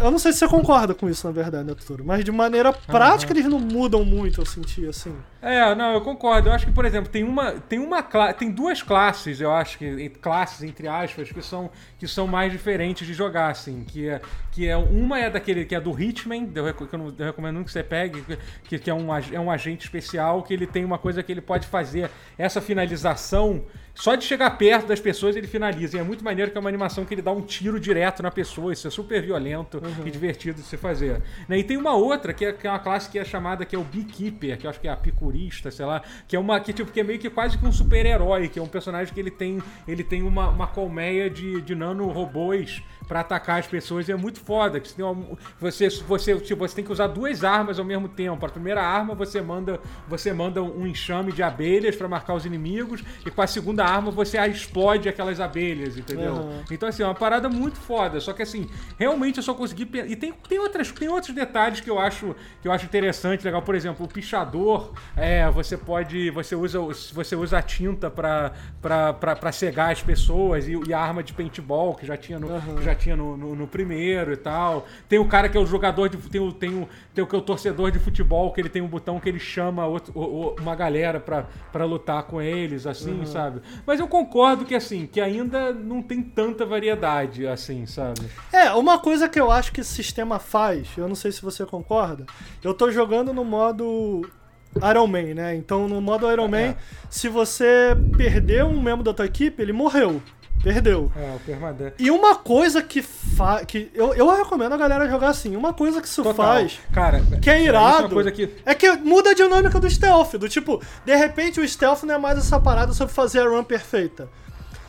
Eu 0.00 0.10
não 0.10 0.18
sei 0.18 0.32
se 0.32 0.38
você 0.38 0.48
concorda 0.48 0.94
com 0.94 1.08
isso, 1.08 1.26
na 1.26 1.32
verdade, 1.32 1.64
né, 1.64 1.74
Totoro? 1.74 2.04
Mas 2.04 2.24
de 2.24 2.32
maneira 2.32 2.72
prática 2.72 3.32
eles 3.32 3.44
não 3.44 3.60
mudam 3.60 4.04
muito, 4.04 4.40
eu 4.40 4.46
senti, 4.46 4.86
assim. 4.86 5.14
É, 5.42 5.74
não, 5.74 5.94
eu 5.94 6.00
concordo. 6.00 6.48
Eu 6.48 6.52
acho 6.52 6.66
que, 6.66 6.72
por 6.72 6.84
exemplo, 6.84 7.10
tem 7.10 7.24
uma, 7.24 7.52
tem 7.52 7.78
uma 7.78 8.02
tem 8.32 8.50
duas 8.50 8.82
classes, 8.82 9.40
eu 9.40 9.50
acho 9.52 9.78
que 9.78 10.08
classes 10.20 10.62
entre 10.62 10.86
aspas 10.88 11.30
que 11.30 11.42
são 11.42 11.70
que 11.98 12.06
são 12.06 12.26
mais 12.26 12.52
diferentes 12.52 13.06
de 13.06 13.14
jogar 13.14 13.50
assim, 13.50 13.84
que 13.84 14.08
é 14.08 14.20
que 14.50 14.66
é 14.66 14.76
uma 14.76 15.18
é 15.18 15.30
daquele 15.30 15.64
que 15.64 15.74
é 15.74 15.80
do 15.80 15.98
Hitman, 15.98 16.46
que 16.46 16.58
eu, 16.58 16.98
não, 16.98 17.14
eu 17.16 17.26
recomendo 17.26 17.54
muito 17.54 17.66
que 17.66 17.72
você 17.72 17.82
pegue, 17.82 18.22
que, 18.64 18.78
que 18.78 18.90
é 18.90 18.94
um 18.94 19.14
é 19.14 19.40
um 19.40 19.50
agente 19.50 19.84
especial 19.84 20.42
que 20.42 20.52
ele 20.52 20.66
tem 20.66 20.84
uma 20.84 20.98
coisa 20.98 21.22
que 21.22 21.30
ele 21.30 21.40
pode 21.40 21.66
fazer 21.66 22.10
essa 22.36 22.60
finalização 22.60 23.64
só 24.00 24.14
de 24.14 24.24
chegar 24.24 24.50
perto 24.56 24.86
das 24.86 24.98
pessoas 24.98 25.36
ele 25.36 25.46
finaliza. 25.46 25.96
E 25.96 26.00
é 26.00 26.02
muito 26.02 26.24
maneiro 26.24 26.50
que 26.50 26.56
é 26.56 26.60
uma 26.60 26.68
animação 26.70 27.04
que 27.04 27.14
ele 27.14 27.22
dá 27.22 27.30
um 27.32 27.42
tiro 27.42 27.78
direto 27.78 28.22
na 28.22 28.30
pessoa. 28.30 28.72
Isso 28.72 28.88
é 28.88 28.90
super 28.90 29.22
violento 29.22 29.80
e 30.04 30.10
divertido 30.10 30.60
de 30.60 30.66
se 30.66 30.76
fazer. 30.76 31.22
Né, 31.48 31.58
E 31.58 31.64
tem 31.64 31.76
uma 31.76 31.94
outra 31.94 32.32
que 32.32 32.44
é, 32.44 32.52
que 32.52 32.66
é 32.66 32.70
uma 32.70 32.78
classe 32.78 33.10
que 33.10 33.18
é 33.18 33.24
chamada 33.24 33.64
que 33.64 33.76
é 33.76 33.78
o 33.78 33.84
Beekeeper, 33.84 34.56
que 34.58 34.66
eu 34.66 34.70
acho 34.70 34.80
que 34.80 34.88
é 34.88 34.90
a 34.90 34.96
picurista, 34.96 35.70
sei 35.70 35.84
lá, 35.84 36.02
que 36.26 36.34
é 36.34 36.38
uma 36.38 36.58
que, 36.60 36.72
tipo, 36.72 36.90
que 36.90 37.00
é 37.00 37.04
meio 37.04 37.18
que 37.18 37.28
quase 37.30 37.58
que 37.58 37.66
um 37.66 37.72
super-herói, 37.72 38.48
que 38.48 38.58
é 38.58 38.62
um 38.62 38.66
personagem 38.68 39.12
que 39.12 39.20
ele 39.20 39.30
tem, 39.30 39.62
ele 39.86 40.02
tem 40.02 40.22
uma, 40.22 40.48
uma 40.48 40.66
colmeia 40.66 41.28
de, 41.28 41.60
de 41.60 41.74
nanorobôs 41.74 42.82
pra 43.06 43.20
atacar 43.20 43.58
as 43.58 43.66
pessoas 43.66 44.08
e 44.08 44.12
é 44.12 44.16
muito 44.16 44.38
foda. 44.40 44.78
Que 44.80 44.88
você, 44.88 44.94
tem 44.94 45.04
uma- 45.04 45.36
você, 45.58 45.88
você, 45.90 46.38
tipo, 46.40 46.66
você 46.66 46.74
tem 46.76 46.84
que 46.84 46.92
usar 46.92 47.08
duas 47.08 47.42
armas 47.42 47.78
ao 47.78 47.84
mesmo 47.84 48.08
tempo. 48.08 48.46
A 48.46 48.48
primeira 48.48 48.80
arma 48.82 49.14
você 49.14 49.40
manda, 49.42 49.80
você 50.08 50.32
manda 50.32 50.62
um 50.62 50.86
enxame 50.86 51.32
de 51.32 51.42
abelhas 51.42 51.96
pra 51.96 52.06
marcar 52.08 52.34
os 52.34 52.46
inimigos 52.46 53.02
e 53.26 53.30
com 53.30 53.42
a 53.42 53.46
segunda 53.46 53.84
arma 53.90 54.10
você 54.10 54.38
explode 54.46 55.08
aquelas 55.08 55.40
abelhas, 55.40 55.96
entendeu? 55.98 56.34
Uhum. 56.34 56.62
Então, 56.70 56.88
assim, 56.88 57.02
é 57.02 57.06
uma 57.06 57.14
parada 57.14 57.48
muito 57.48 57.76
foda. 57.78 58.20
Só 58.20 58.32
que, 58.32 58.42
assim, 58.42 58.68
realmente 58.98 59.36
eu 59.38 59.42
só 59.42 59.54
consegui. 59.54 59.88
E 60.06 60.16
tem, 60.16 60.32
tem, 60.48 60.58
outras, 60.58 60.90
tem 60.92 61.08
outros 61.08 61.34
detalhes 61.34 61.80
que 61.80 61.90
eu 61.90 61.98
acho 61.98 62.34
que 62.62 62.68
eu 62.68 62.72
acho 62.72 62.84
interessante, 62.84 63.44
legal. 63.44 63.62
Por 63.62 63.74
exemplo, 63.74 64.04
o 64.04 64.08
pichador, 64.08 64.92
é, 65.16 65.48
você 65.50 65.76
pode. 65.76 66.30
Você 66.30 66.54
usa, 66.54 66.78
você 67.12 67.34
usa 67.36 67.58
a 67.58 67.62
tinta 67.62 68.10
pra, 68.10 68.52
pra, 68.80 69.12
pra, 69.12 69.36
pra 69.36 69.52
cegar 69.52 69.92
as 69.92 70.02
pessoas 70.02 70.68
e, 70.68 70.78
e 70.88 70.92
a 70.94 70.98
arma 71.00 71.22
de 71.22 71.32
paintball, 71.32 71.94
que 71.94 72.06
já 72.06 72.16
tinha 72.16 72.38
no, 72.38 72.48
que 72.76 72.82
já 72.84 72.94
tinha 72.94 73.16
no, 73.16 73.36
no, 73.36 73.54
no 73.54 73.66
primeiro 73.66 74.32
e 74.32 74.36
tal. 74.36 74.86
Tem 75.08 75.18
o 75.18 75.24
cara 75.26 75.48
que 75.48 75.56
é 75.56 75.60
o 75.60 75.66
jogador 75.66 76.08
de. 76.08 76.16
Tem 76.16 76.40
o, 76.40 76.52
tem 76.52 76.70
o, 76.70 76.88
tem 77.14 77.24
o 77.24 77.26
que 77.26 77.34
é 77.34 77.38
o 77.38 77.42
torcedor 77.42 77.90
de 77.90 77.98
futebol, 77.98 78.52
que 78.52 78.60
ele 78.60 78.68
tem 78.68 78.80
um 78.82 78.86
botão 78.88 79.18
que 79.18 79.28
ele 79.28 79.38
chama 79.40 79.86
outro- 79.86 80.12
uma 80.60 80.74
galera 80.74 81.18
pra, 81.20 81.46
pra 81.72 81.84
lutar 81.84 82.22
com 82.24 82.40
eles, 82.40 82.86
assim, 82.86 83.24
sabe? 83.26 83.60
Mas 83.86 84.00
eu 84.00 84.08
concordo 84.08 84.64
que, 84.64 84.74
assim, 84.74 85.06
que 85.06 85.20
ainda 85.20 85.72
não 85.72 86.02
tem 86.02 86.22
tanta 86.22 86.64
variedade, 86.64 87.46
assim, 87.46 87.86
sabe? 87.86 88.20
É, 88.52 88.70
uma 88.72 88.98
coisa 88.98 89.28
que 89.28 89.40
eu 89.40 89.50
acho 89.50 89.72
que 89.72 89.80
esse 89.80 89.92
sistema 89.92 90.38
faz, 90.38 90.88
eu 90.96 91.08
não 91.08 91.14
sei 91.14 91.32
se 91.32 91.42
você 91.42 91.64
concorda, 91.64 92.26
eu 92.62 92.74
tô 92.74 92.90
jogando 92.90 93.32
no 93.32 93.44
modo 93.44 94.28
Iron 94.76 95.06
Man, 95.06 95.34
né? 95.34 95.54
Então 95.54 95.88
no 95.88 96.00
modo 96.00 96.30
Iron 96.30 96.48
Man, 96.48 96.74
se 97.08 97.28
você 97.28 97.96
perder 98.16 98.64
um 98.64 98.80
membro 98.80 99.02
da 99.02 99.12
tua 99.12 99.26
equipe, 99.26 99.60
ele 99.60 99.72
morreu. 99.72 100.22
Perdeu. 100.62 101.10
É, 101.16 101.34
o 101.34 101.40
permadeath. 101.40 101.94
E 101.98 102.10
uma 102.10 102.34
coisa 102.34 102.82
que 102.82 103.00
faz. 103.02 103.64
que 103.64 103.90
eu, 103.94 104.12
eu 104.14 104.28
recomendo 104.36 104.74
a 104.74 104.76
galera 104.76 105.08
jogar 105.08 105.28
assim. 105.28 105.56
Uma 105.56 105.72
coisa 105.72 106.00
que 106.02 106.06
isso 106.06 106.22
Total. 106.22 106.34
faz. 106.46 106.78
Cara, 106.92 107.22
Que 107.40 107.48
é 107.50 107.58
isso 107.60 107.68
irado. 107.68 108.02
uma 108.04 108.08
coisa 108.10 108.30
que. 108.30 108.50
É 108.66 108.74
que 108.74 108.90
muda 108.98 109.30
a 109.30 109.34
dinâmica 109.34 109.80
do 109.80 109.88
stealth. 109.88 110.32
Do 110.34 110.48
tipo, 110.48 110.82
de 111.04 111.16
repente 111.16 111.60
o 111.60 111.66
stealth 111.66 112.02
não 112.02 112.14
é 112.14 112.18
mais 112.18 112.38
essa 112.38 112.60
parada 112.60 112.92
sobre 112.92 113.14
fazer 113.14 113.40
a 113.40 113.48
run 113.48 113.64
perfeita. 113.64 114.28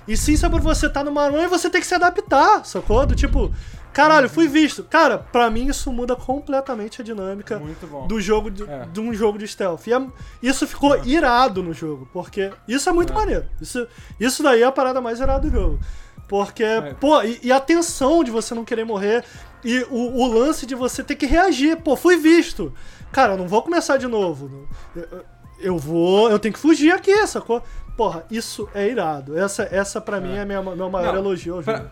E 0.08 0.17
sim 0.17 0.35
sobre 0.35 0.59
você 0.59 0.88
estar 0.88 1.03
numa 1.03 1.30
run 1.30 1.43
e 1.43 1.48
você 1.48 1.69
tem 1.69 1.80
que 1.80 1.88
se 1.88 1.95
adaptar, 1.95 2.66
sacou? 2.66 3.06
Do 3.06 3.16
tipo, 3.16 3.53
Caralho, 3.94 4.30
fui 4.30 4.48
visto. 4.48 4.84
Cara, 4.84 5.18
pra 5.18 5.50
mim 5.50 5.68
isso 5.68 5.92
muda 5.92 6.16
completamente 6.16 7.02
a 7.02 7.03
dinâmica 7.03 7.61
do 8.08 8.22
jogo 8.22 8.50
de, 8.50 8.64
É. 8.64 8.86
de 8.92 9.00
um 9.02 9.14
jogo 9.14 9.38
de 9.38 9.48
stealth. 9.48 9.86
E 9.88 9.94
é- 9.94 10.02
isso 10.42 10.66
ficou 10.66 11.03
irado 11.06 11.61
no 11.61 11.74
jogo, 11.74 12.08
porque 12.14 12.52
isso 12.68 12.90
é 12.90 12.94
muito 12.94 13.14
maneiro. 13.14 13.45
Isso, 13.60 13.86
isso 14.20 14.42
daí 14.42 14.61
é 14.61 14.66
a 14.66 14.72
parada 14.72 15.02
mais 15.02 15.20
irada 15.20 15.42
do 15.42 15.50
jogo. 15.50 15.80
Porque, 16.28 16.64
pô, 17.00 17.22
e, 17.24 17.40
e 17.44 17.52
a 17.52 17.60
tensão 17.60 18.24
de 18.24 18.32
você 18.32 18.56
não 18.56 18.64
querer 18.64 18.86
morrer 18.86 19.26
e 19.66 19.86
o, 19.90 20.22
o 20.22 20.34
lance 20.34 20.66
de 20.66 20.74
você 20.74 21.03
ter 21.03 21.16
que 21.16 21.26
reagir. 21.26 21.76
Pô, 21.82 21.98
fui 21.98 22.16
visto. 22.16 22.74
Cara, 23.11 23.34
eu 23.34 23.38
não 23.38 23.48
vou 23.50 23.61
começar 23.61 23.98
de 23.98 24.08
novo. 24.08 24.68
Eu, 24.95 25.26
eu- 25.60 25.78
vou, 25.78 26.30
eu 26.32 26.40
tenho 26.40 26.53
que 26.53 26.60
fugir 26.60 26.94
aqui, 26.94 27.28
sacou? 27.28 27.61
Porra, 27.98 28.24
isso 28.32 28.70
é 28.74 28.88
irado. 28.88 29.38
Essa, 29.38 29.64
essa 29.70 30.00
pra 30.00 30.22
mim 30.22 30.38
é 30.38 30.45
minha, 30.45 30.61
meu 30.61 30.90
maior 30.90 31.11
Não, 31.14 31.20
elogio 31.20 31.58
ao 31.58 31.61
pra- 31.64 31.76
jogo. 31.78 31.90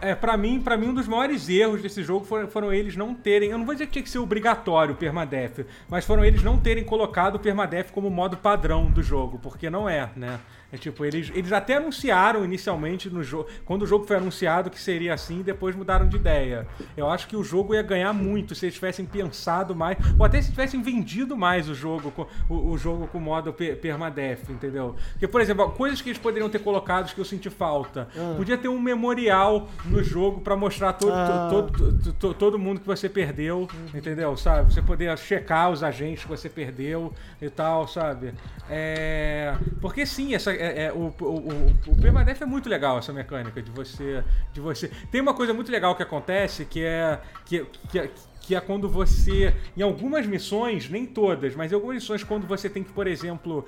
É, 0.00 0.14
pra 0.14 0.36
mim, 0.36 0.60
pra 0.60 0.76
mim, 0.76 0.88
um 0.88 0.94
dos 0.94 1.08
maiores 1.08 1.48
erros 1.48 1.80
desse 1.80 2.02
jogo 2.02 2.24
foram, 2.24 2.48
foram 2.48 2.72
eles 2.72 2.96
não 2.96 3.14
terem. 3.14 3.50
Eu 3.50 3.58
não 3.58 3.64
vou 3.64 3.74
dizer 3.74 3.86
que 3.86 3.92
tinha 3.92 4.02
que 4.02 4.10
ser 4.10 4.18
obrigatório 4.18 4.94
o 4.94 4.96
permadeath, 4.96 5.66
mas 5.88 6.04
foram 6.04 6.24
eles 6.24 6.42
não 6.42 6.58
terem 6.58 6.84
colocado 6.84 7.36
o 7.36 7.38
permadeath 7.38 7.90
como 7.90 8.10
modo 8.10 8.36
padrão 8.36 8.90
do 8.90 9.02
jogo, 9.02 9.38
porque 9.38 9.70
não 9.70 9.88
é, 9.88 10.10
né? 10.16 10.40
É 10.72 10.76
tipo, 10.76 11.04
eles, 11.04 11.30
eles 11.34 11.52
até 11.52 11.76
anunciaram 11.76 12.44
inicialmente 12.44 13.08
no 13.08 13.22
jogo. 13.22 13.48
Quando 13.64 13.82
o 13.82 13.86
jogo 13.86 14.04
foi 14.04 14.16
anunciado 14.16 14.68
que 14.68 14.80
seria 14.80 15.14
assim, 15.14 15.40
depois 15.42 15.76
mudaram 15.76 16.08
de 16.08 16.16
ideia. 16.16 16.66
Eu 16.96 17.08
acho 17.08 17.28
que 17.28 17.36
o 17.36 17.44
jogo 17.44 17.72
ia 17.74 17.82
ganhar 17.82 18.12
muito 18.12 18.54
se 18.54 18.66
eles 18.66 18.74
tivessem 18.74 19.06
pensado 19.06 19.74
mais, 19.76 19.96
ou 20.18 20.24
até 20.26 20.42
se 20.42 20.50
tivessem 20.50 20.82
vendido 20.82 21.36
mais 21.36 21.68
o 21.68 21.74
jogo 21.74 22.10
com 22.10 22.26
o, 22.48 22.72
o 22.72 22.76
jogo 22.78 23.06
com 23.06 23.18
o 23.18 23.20
modo 23.20 23.52
pe- 23.52 23.76
permadeath, 23.76 24.50
entendeu? 24.50 24.96
Porque, 25.12 25.28
por 25.28 25.40
exemplo, 25.40 25.70
coisas 25.70 26.02
que 26.02 26.08
eles 26.08 26.18
poderiam 26.18 26.50
ter 26.50 26.58
colocado 26.58 27.14
que 27.14 27.20
eu 27.20 27.24
senti 27.24 27.48
falta. 27.48 28.08
Podia 28.36 28.58
ter 28.58 28.68
um 28.68 28.80
memorial 28.80 29.68
no 29.84 30.02
jogo 30.02 30.40
pra 30.40 30.56
mostrar 30.56 30.94
todo, 30.94 31.12
Ah. 31.12 31.48
todo, 31.48 31.72
todo, 31.72 32.12
to- 32.14 32.34
todo 32.34 32.58
mundo 32.58 32.80
que 32.80 32.86
você 32.86 33.08
perdeu, 33.08 33.68
entendeu? 33.94 34.36
Sabe? 34.36 34.72
Você 34.74 34.82
poder 34.82 35.16
checar 35.16 35.70
os 35.70 35.82
agentes 35.84 36.24
que 36.24 36.28
você 36.28 36.48
perdeu 36.48 37.12
e 37.40 37.48
tal, 37.48 37.86
sabe? 37.86 38.34
É... 38.68 39.54
Porque 39.80 40.04
sim, 40.04 40.34
essa, 40.34 40.52
é, 40.56 40.84
é, 40.84 40.92
o, 40.92 41.12
o, 41.20 41.24
o, 41.24 41.92
o 41.92 41.94
é 42.42 42.46
muito 42.46 42.68
legal, 42.68 42.98
essa 42.98 43.12
mecânica 43.12 43.62
de 43.62 43.70
você, 43.70 44.22
de 44.52 44.60
você. 44.60 44.88
Tem 45.10 45.20
uma 45.20 45.34
coisa 45.34 45.52
muito 45.54 45.70
legal 45.70 45.94
que 45.94 46.02
acontece 46.02 46.64
que 46.64 46.84
é. 46.84 47.20
Que, 47.44 47.64
que, 47.90 47.98
é- 47.98 48.10
que 48.46 48.54
é 48.54 48.60
quando 48.60 48.88
você, 48.88 49.52
em 49.76 49.82
algumas 49.82 50.24
missões, 50.26 50.88
nem 50.88 51.04
todas, 51.04 51.54
mas 51.56 51.72
em 51.72 51.74
algumas 51.74 51.96
missões, 51.96 52.22
quando 52.22 52.46
você 52.46 52.68
tem 52.70 52.82
que, 52.84 52.92
por 52.92 53.06
exemplo, 53.06 53.64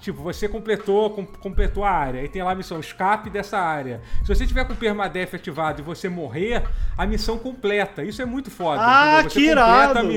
tipo, 0.00 0.20
você 0.22 0.48
completou, 0.48 1.10
com- 1.10 1.24
completou 1.26 1.84
a 1.84 1.90
área, 1.90 2.24
e 2.24 2.28
tem 2.28 2.42
lá 2.42 2.52
a 2.52 2.54
missão 2.54 2.80
escape 2.80 3.30
dessa 3.30 3.58
área. 3.58 4.00
Se 4.22 4.28
você 4.34 4.46
tiver 4.46 4.64
com 4.64 4.72
o 4.72 4.76
permadeath 4.76 5.34
ativado 5.34 5.80
e 5.80 5.84
você 5.84 6.08
morrer, 6.08 6.64
a 6.98 7.06
missão 7.06 7.38
completa. 7.38 8.02
Isso 8.02 8.20
é 8.20 8.24
muito 8.24 8.50
foda. 8.50 8.80
Ah, 8.82 9.22
que 9.22 9.28
completa 9.28 10.02
irado. 10.02 10.08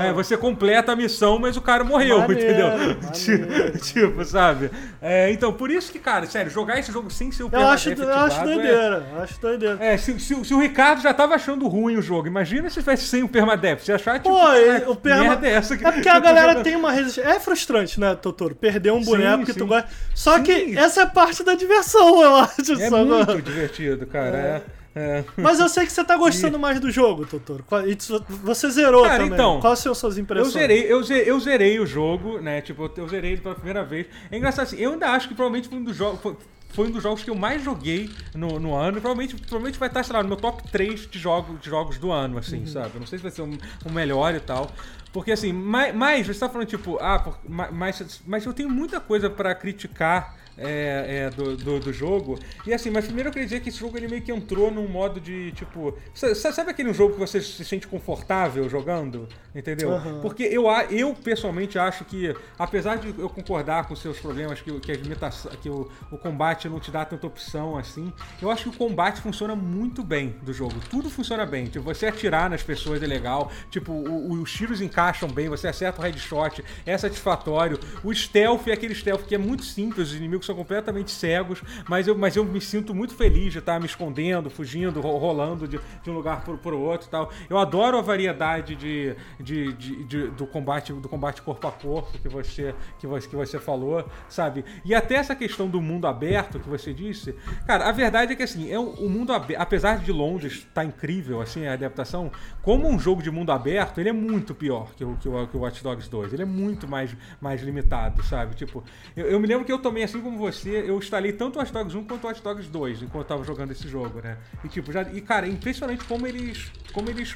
É, 0.00 0.12
você 0.12 0.36
completa 0.36 0.92
a 0.92 0.96
missão, 0.96 1.38
mas 1.38 1.56
o 1.56 1.62
cara 1.62 1.84
morreu, 1.84 2.18
Maneiro, 2.20 2.42
entendeu? 2.42 2.68
maneiro. 2.68 2.96
Tipo, 3.12 3.78
tipo, 3.78 4.24
sabe? 4.24 4.70
É, 5.00 5.30
então, 5.30 5.52
por 5.52 5.70
isso 5.70 5.92
que, 5.92 5.98
cara, 5.98 6.26
sério, 6.26 6.50
jogar 6.50 6.78
esse 6.78 6.90
jogo 6.92 7.10
sem 7.10 7.30
ser 7.30 7.44
o 7.44 7.50
permadeath 7.50 7.86
eu 7.86 8.02
acho 8.08 8.32
ativado 8.32 8.50
é- 8.50 8.54
doideira, 8.54 9.06
eu 9.14 9.22
acho 9.22 9.40
doideira. 9.40 9.76
é, 9.80 9.96
se, 9.96 10.18
se- 10.18 10.44
se 10.44 10.54
o 10.54 10.58
Ricardo 10.60 11.00
já 11.00 11.14
tava 11.14 11.34
achando 11.34 11.66
ruim 11.68 11.96
o 11.96 12.02
jogo, 12.02 12.26
imagina 12.26 12.68
se 12.70 12.80
tivesse 12.80 13.04
sem 13.06 13.22
o 13.22 13.28
permadeath. 13.36 13.80
Você 13.84 13.92
achar, 13.92 14.18
tipo, 14.18 14.30
Pô, 14.30 14.52
e- 14.54 14.80
que 14.80 14.90
o 14.90 14.96
perma... 14.96 15.22
merda 15.22 15.46
é 15.48 15.52
essa? 15.52 15.76
que- 15.76 15.84
É 15.84 15.90
porque 15.90 16.02
que 16.02 16.08
a 16.08 16.16
eu 16.16 16.20
galera 16.22 16.62
tem 16.62 16.74
uma 16.76 16.90
resistência. 16.92 17.28
É 17.30 17.38
frustrante, 17.40 18.00
né, 18.00 18.14
Totoro? 18.14 18.54
Perder 18.54 18.92
um 18.92 19.00
Sim, 19.00 19.10
boneco 19.10 19.44
que 19.44 19.52
sim. 19.52 19.58
tu 19.58 19.66
gosta. 19.66 19.88
Só 20.14 20.36
Sim. 20.36 20.42
que 20.44 20.78
essa 20.78 21.02
é 21.02 21.06
parte 21.06 21.42
da 21.44 21.54
diversão, 21.54 22.22
eu 22.22 22.36
acho. 22.36 22.72
É 22.80 22.90
muito 22.90 23.42
divertido, 23.42 24.06
cara. 24.06 24.62
É. 24.94 24.98
é. 25.18 25.24
Mas 25.36 25.60
eu 25.60 25.68
sei 25.68 25.84
que 25.84 25.92
você 25.92 26.02
tá 26.04 26.16
gostando 26.16 26.58
mais 26.58 26.80
do 26.80 26.90
jogo, 26.90 27.26
Totoro. 27.26 27.64
E 27.86 27.96
Você 28.42 28.70
zerou 28.70 29.02
Cara, 29.04 29.18
também. 29.18 29.32
então, 29.34 29.60
Quais 29.60 29.78
são 29.80 29.94
suas 29.94 30.16
Eu 30.16 30.22
impressões? 30.22 30.52
zerei, 30.52 30.90
eu, 30.90 31.02
ze- 31.02 31.24
eu 31.26 31.38
zerei 31.40 31.78
o 31.78 31.86
jogo, 31.86 32.38
né? 32.40 32.60
Tipo, 32.62 32.84
eu, 32.84 32.92
eu 33.04 33.08
zerei 33.08 33.32
ele 33.32 33.40
pela 33.40 33.54
primeira 33.54 33.84
vez. 33.84 34.06
É 34.30 34.36
engraçado 34.36 34.64
assim, 34.64 34.78
eu 34.78 34.92
ainda 34.92 35.08
acho 35.10 35.28
que 35.28 35.34
provavelmente 35.34 35.68
foi 35.68 35.78
um 35.78 35.84
dos 35.84 35.96
jogos. 35.96 36.36
Foi, 36.68 36.88
um 36.88 36.90
dos 36.90 37.02
jogos 37.02 37.22
que 37.22 37.30
eu 37.30 37.34
mais 37.34 37.62
joguei 37.62 38.10
no, 38.34 38.58
no 38.60 38.74
ano. 38.74 39.00
Provavelmente, 39.00 39.34
provavelmente 39.36 39.78
vai 39.78 39.88
estar, 39.88 40.02
sei 40.02 40.14
lá, 40.14 40.22
no 40.22 40.28
meu 40.28 40.36
top 40.36 40.62
3 40.70 41.08
de 41.08 41.18
jogos, 41.18 41.58
de 41.60 41.70
jogos 41.70 41.96
do 41.98 42.12
ano, 42.12 42.36
assim, 42.38 42.60
Uhum. 42.60 42.66
sabe? 42.66 42.94
Eu 42.94 43.00
não 43.00 43.06
sei 43.06 43.18
se 43.18 43.22
vai 43.22 43.30
ser 43.32 43.42
o, 43.42 43.50
o 43.84 43.90
melhor 43.90 44.34
e 44.34 44.40
tal. 44.40 44.70
Porque 45.12 45.32
assim, 45.32 45.52
mas, 45.52 45.94
mas 45.94 46.26
você 46.26 46.38
tá 46.40 46.48
falando, 46.48 46.68
tipo, 46.68 46.98
ah, 47.00 47.38
mas, 47.72 48.20
mas 48.26 48.44
eu 48.44 48.52
tenho 48.52 48.68
muita 48.68 49.00
coisa 49.00 49.30
pra 49.30 49.54
criticar 49.54 50.36
é, 50.58 51.26
é, 51.26 51.30
do, 51.30 51.56
do, 51.56 51.80
do 51.80 51.92
jogo. 51.92 52.38
E 52.66 52.72
assim, 52.72 52.90
mas 52.90 53.04
primeiro 53.04 53.28
eu 53.28 53.32
queria 53.32 53.46
dizer 53.46 53.60
que 53.60 53.68
esse 53.68 53.78
jogo 53.78 53.96
ele 53.96 54.08
meio 54.08 54.22
que 54.22 54.32
entrou 54.32 54.70
num 54.70 54.88
modo 54.88 55.20
de, 55.20 55.52
tipo. 55.52 55.96
sa- 56.14 56.34
sa- 56.34 56.52
Sabe 56.52 56.70
aquele 56.70 56.92
jogo 56.94 57.14
que 57.14 57.20
você 57.20 57.40
se 57.40 57.64
sente 57.64 57.86
confortável 57.86 58.68
jogando? 58.68 59.28
Entendeu? 59.54 59.92
Aham. 59.92 60.20
Porque 60.20 60.42
eu, 60.44 60.64
eu 60.90 61.14
pessoalmente 61.14 61.78
acho 61.78 62.04
que, 62.04 62.34
apesar 62.58 62.96
de 62.96 63.08
eu 63.18 63.28
concordar 63.28 63.86
com 63.86 63.94
seus 63.96 64.18
problemas, 64.18 64.60
que, 64.60 64.70
o- 64.70 64.80
que, 64.80 64.92
a 64.92 64.96
limitação, 64.96 65.50
que 65.62 65.68
o, 65.68 65.90
o 66.10 66.18
combate 66.18 66.68
não 66.68 66.78
te 66.80 66.90
dá 66.90 67.04
tanta 67.04 67.26
opção 67.26 67.76
assim, 67.76 68.12
eu 68.40 68.50
acho 68.50 68.64
que 68.64 68.68
o 68.70 68.72
combate 68.72 69.20
funciona 69.20 69.54
muito 69.56 70.02
bem 70.02 70.36
do 70.42 70.52
jogo. 70.52 70.74
Tudo 70.90 71.08
funciona 71.10 71.44
bem. 71.46 71.66
Tipo, 71.66 71.84
você 71.84 72.06
atirar 72.06 72.48
nas 72.50 72.62
pessoas 72.62 73.02
é 73.02 73.06
legal. 73.06 73.50
Tipo, 73.70 73.92
o- 73.92 74.32
o- 74.32 74.42
os 74.42 74.52
tiros 74.52 74.80
encaixam 74.80 75.28
bem, 75.28 75.48
você 75.48 75.68
acerta 75.68 76.00
o 76.00 76.04
headshot, 76.04 76.62
é 76.84 76.96
satisfatório. 76.96 77.78
O 78.04 78.14
stealth 78.14 78.66
é 78.68 78.72
aquele 78.72 78.94
stealth 78.94 79.22
que 79.26 79.34
é 79.34 79.38
muito 79.38 79.64
simples, 79.64 80.08
os 80.10 80.14
inimigos 80.14 80.45
são 80.46 80.54
completamente 80.54 81.10
cegos, 81.10 81.62
mas 81.88 82.06
eu, 82.06 82.16
mas 82.16 82.36
eu 82.36 82.44
me 82.44 82.60
sinto 82.60 82.94
muito 82.94 83.14
feliz 83.14 83.52
de 83.52 83.58
estar 83.58 83.78
me 83.80 83.86
escondendo, 83.86 84.48
fugindo, 84.48 85.00
ro- 85.00 85.16
rolando 85.18 85.66
de, 85.68 85.78
de 86.02 86.10
um 86.10 86.14
lugar 86.14 86.42
pro, 86.44 86.56
pro 86.58 86.78
outro 86.78 87.08
tal. 87.08 87.30
Eu 87.50 87.58
adoro 87.58 87.98
a 87.98 88.02
variedade 88.02 88.74
de, 88.76 89.14
de, 89.40 89.72
de- 89.72 90.28
do 90.28 90.46
combate 90.46 90.92
do 90.92 91.08
combate 91.08 91.42
corpo 91.42 91.66
a 91.66 91.72
corpo 91.72 92.18
que 92.18 92.28
você, 92.28 92.74
que 92.98 93.06
você, 93.06 93.28
que 93.28 93.36
você 93.36 93.58
falou, 93.58 94.04
sabe? 94.28 94.64
E 94.84 94.94
até 94.94 95.16
essa 95.16 95.34
questão 95.34 95.68
do 95.68 95.80
mundo 95.80 96.06
aberto 96.06 96.58
que 96.60 96.68
você 96.68 96.92
disse, 96.94 97.34
cara, 97.66 97.88
a 97.88 97.92
verdade 97.92 98.32
é 98.32 98.36
que 98.36 98.42
assim, 98.42 98.70
é 98.70 98.78
o 98.78 99.08
mundo 99.08 99.32
aberto, 99.32 99.60
apesar 99.60 99.98
de 99.98 100.12
Londres 100.12 100.52
estar 100.54 100.84
incrível, 100.84 101.40
assim, 101.40 101.66
a 101.66 101.72
adaptação, 101.72 102.30
como 102.62 102.88
um 102.88 102.98
jogo 102.98 103.22
de 103.22 103.30
mundo 103.30 103.50
aberto, 103.52 103.98
ele 104.00 104.08
é 104.08 104.12
muito 104.12 104.54
pior 104.54 104.94
que 104.94 105.04
o, 105.04 105.16
que 105.16 105.28
o, 105.28 105.46
que 105.46 105.56
o 105.56 105.60
Watch 105.60 105.82
Dogs 105.82 106.08
2. 106.08 106.32
Ele 106.32 106.42
é 106.42 106.46
muito 106.46 106.86
mais, 106.88 107.14
mais 107.40 107.62
limitado, 107.62 108.22
sabe? 108.24 108.54
Tipo, 108.54 108.82
eu, 109.16 109.26
eu 109.26 109.40
me 109.40 109.46
lembro 109.46 109.64
que 109.64 109.72
eu 109.72 109.78
também, 109.78 110.04
assim 110.04 110.20
como 110.20 110.35
você, 110.36 110.84
eu 110.86 110.98
instalei 110.98 111.32
tanto 111.32 111.56
o 111.56 111.58
Watch 111.58 111.72
Dogs 111.72 111.96
1 111.96 112.04
quanto 112.04 112.24
o 112.24 112.26
Watch 112.28 112.42
Dogs 112.42 112.68
2 112.70 113.02
enquanto 113.02 113.22
eu 113.24 113.24
tava 113.28 113.44
jogando 113.44 113.72
esse 113.72 113.88
jogo, 113.88 114.20
né? 114.22 114.36
E 114.64 114.68
tipo, 114.68 114.92
já. 114.92 115.02
E 115.02 115.20
cara, 115.20 115.46
é 115.46 115.50
impressionante 115.50 116.04
como 116.04 116.26
eles. 116.26 116.70
como 116.92 117.08
eles. 117.10 117.34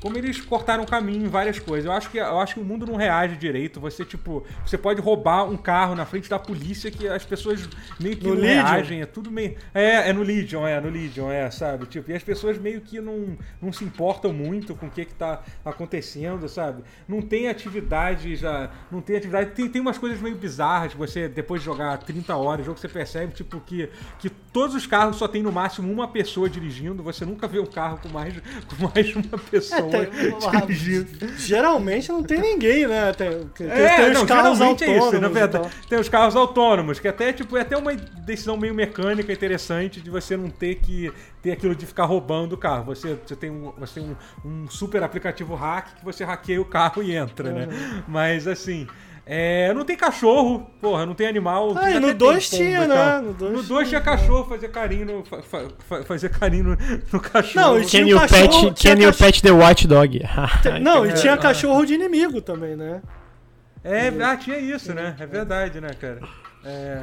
Como 0.00 0.18
eles 0.18 0.40
cortaram 0.40 0.84
caminho 0.84 1.26
em 1.26 1.28
várias 1.28 1.60
coisas. 1.60 1.84
Eu 1.84 1.92
acho 1.92 2.10
que, 2.10 2.18
eu 2.18 2.40
acho 2.40 2.54
que 2.54 2.60
o 2.60 2.64
mundo 2.64 2.84
não 2.84 2.96
reage 2.96 3.36
direito. 3.36 3.78
Você, 3.78 4.04
tipo, 4.04 4.44
você 4.66 4.76
pode 4.76 5.00
roubar 5.00 5.44
um 5.48 5.56
carro 5.56 5.94
na 5.94 6.04
frente 6.04 6.28
da 6.28 6.40
polícia 6.40 6.90
que 6.90 7.06
as 7.06 7.24
pessoas 7.24 7.68
meio 8.00 8.16
que 8.16 8.26
No 8.26 8.34
não 8.34 8.40
Legion? 8.40 8.64
reagem. 8.64 9.00
É 9.00 9.06
tudo 9.06 9.30
meio. 9.30 9.54
É, 9.72 10.08
é 10.10 10.12
no 10.12 10.24
Legion, 10.24 10.66
é, 10.66 10.80
no 10.80 10.88
Legion, 10.90 11.30
é, 11.30 11.48
sabe? 11.52 11.86
Tipo, 11.86 12.10
e 12.10 12.14
as 12.14 12.22
pessoas 12.24 12.58
meio 12.58 12.80
que 12.80 13.00
não, 13.00 13.38
não 13.60 13.72
se 13.72 13.84
importam 13.84 14.32
muito 14.32 14.74
com 14.74 14.86
o 14.86 14.90
que, 14.90 15.04
que 15.04 15.14
tá 15.14 15.40
acontecendo, 15.64 16.48
sabe? 16.48 16.82
Não 17.06 17.22
tem 17.22 17.48
atividade 17.48 18.34
já. 18.34 18.70
Não 18.90 19.00
tem 19.00 19.14
atividade. 19.14 19.52
Tem, 19.52 19.68
tem 19.68 19.80
umas 19.80 19.98
coisas 19.98 20.20
meio 20.20 20.34
bizarras 20.34 20.94
você, 20.94 21.28
depois 21.28 21.60
de 21.60 21.66
jogar 21.66 21.96
30 21.98 22.34
horas, 22.34 22.41
o 22.42 22.64
jogo 22.64 22.78
você 22.78 22.88
percebe, 22.88 23.32
tipo, 23.32 23.60
que, 23.60 23.88
que 24.18 24.28
todos 24.28 24.74
os 24.74 24.86
carros 24.86 25.16
só 25.16 25.26
tem 25.28 25.42
no 25.42 25.52
máximo 25.52 25.90
uma 25.92 26.08
pessoa 26.08 26.48
dirigindo. 26.48 27.02
Você 27.02 27.24
nunca 27.24 27.46
vê 27.46 27.58
um 27.58 27.66
carro 27.66 27.98
com 28.02 28.08
mais, 28.08 28.34
com 28.34 28.88
mais 28.88 29.14
uma 29.16 29.38
pessoa 29.38 29.96
É, 29.96 30.06
tem- 30.06 30.66
dirigindo. 30.66 31.28
Geralmente 31.38 32.08
não 32.10 32.22
tem 32.22 32.40
ninguém, 32.40 32.86
né? 32.86 33.12
Tem, 33.12 33.46
tem, 33.54 33.68
É, 33.68 33.96
tem 33.96 34.10
os 34.10 34.14
não, 34.18 34.26
carros 34.26 34.58
geralmente 34.58 34.84
é 34.84 34.86
isso, 34.86 34.98
na 34.98 35.04
autônomos 35.04 35.32
verdade. 35.38 35.70
Tem 35.88 35.98
os 35.98 36.08
carros 36.08 36.36
autônomos, 36.36 36.98
que 36.98 37.08
até, 37.08 37.32
tipo, 37.32 37.56
é 37.56 37.60
até 37.62 37.76
uma 37.76 37.94
decisão 37.94 38.56
meio 38.56 38.74
mecânica 38.74 39.32
interessante 39.32 40.00
de 40.00 40.10
você 40.10 40.36
não 40.36 40.50
ter 40.50 40.76
que 40.76 41.12
ter 41.40 41.52
aquilo 41.52 41.74
de 41.74 41.84
ficar 41.86 42.04
roubando 42.04 42.52
o 42.52 42.58
carro. 42.58 42.84
Você, 42.84 43.18
você 43.26 43.34
tem, 43.34 43.50
um, 43.50 43.72
você 43.78 44.00
tem 44.00 44.16
um, 44.44 44.48
um 44.64 44.68
super 44.68 45.02
aplicativo 45.02 45.54
hack 45.54 45.94
que 45.98 46.04
você 46.04 46.24
hackeia 46.24 46.60
o 46.60 46.64
carro 46.64 47.02
e 47.02 47.14
entra, 47.14 47.50
né? 47.52 47.68
Mas 48.06 48.46
assim. 48.46 48.86
É, 49.24 49.72
não 49.72 49.84
tem 49.84 49.96
cachorro, 49.96 50.68
porra, 50.80 51.06
não 51.06 51.14
tem 51.14 51.28
animal. 51.28 51.74
Ah, 51.76 51.92
e 51.92 52.00
no 52.00 52.08
tem 52.08 52.16
2 52.16 52.50
pombo 52.50 52.62
tinha, 52.64 52.84
e 52.84 52.88
né? 52.88 53.20
No 53.20 53.32
dois 53.32 53.52
No 53.52 53.62
2 53.62 53.88
tinha 53.88 54.00
tinha. 54.00 54.16
cachorro, 54.16 54.48
fazer 54.48 54.68
carinho 54.68 55.06
no, 55.06 55.24
fa- 55.24 55.42
fa- 55.42 55.68
fa- 55.78 56.02
fazer 56.02 56.28
carinho 56.30 56.64
no, 56.64 56.78
no 57.12 57.20
cachorro. 57.20 57.66
Não, 57.74 57.78
e 57.80 57.84
tinha 57.86 58.04
Can 58.04 58.16
um 58.16 58.18
cachorro- 58.18 58.48
pet, 58.48 58.50
tinha 58.80 58.94
can 58.96 59.00
cachorro- 59.06 59.18
pet 59.32 59.42
the 59.42 59.50
watchdog? 59.52 60.20
Não, 60.82 61.06
e 61.06 61.12
tinha 61.12 61.36
cachorro 61.36 61.84
de 61.86 61.94
inimigo 61.94 62.40
também, 62.42 62.74
né? 62.74 63.00
É, 63.84 64.08
ah, 64.24 64.36
tinha 64.36 64.58
isso, 64.58 64.92
né? 64.92 65.14
É 65.18 65.26
verdade, 65.26 65.80
né, 65.80 65.90
cara? 66.00 66.20
É, 66.64 67.02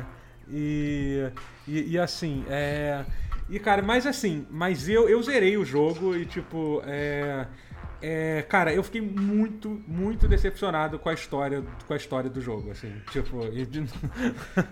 e, 0.51 1.25
e, 1.67 1.91
e 1.93 1.99
assim, 1.99 2.43
é. 2.49 3.03
E, 3.49 3.57
cara, 3.59 3.81
mas 3.81 4.06
assim, 4.06 4.45
mas 4.51 4.88
eu, 4.89 5.09
eu 5.09 5.22
zerei 5.23 5.57
o 5.57 5.64
jogo 5.65 6.15
e, 6.15 6.25
tipo, 6.25 6.81
é. 6.85 7.45
É, 8.02 8.44
cara, 8.48 8.74
eu 8.74 8.82
fiquei 8.84 9.02
muito, 9.02 9.82
muito 9.88 10.28
decepcionado 10.28 10.98
com 10.98 11.10
a 11.10 11.14
história, 11.14 11.64
com 11.86 11.94
a 11.94 11.98
história 11.98 12.30
do 12.30 12.40
jogo, 12.42 12.72
assim, 12.72 12.94
tipo, 13.11 13.44
e 13.45 13.68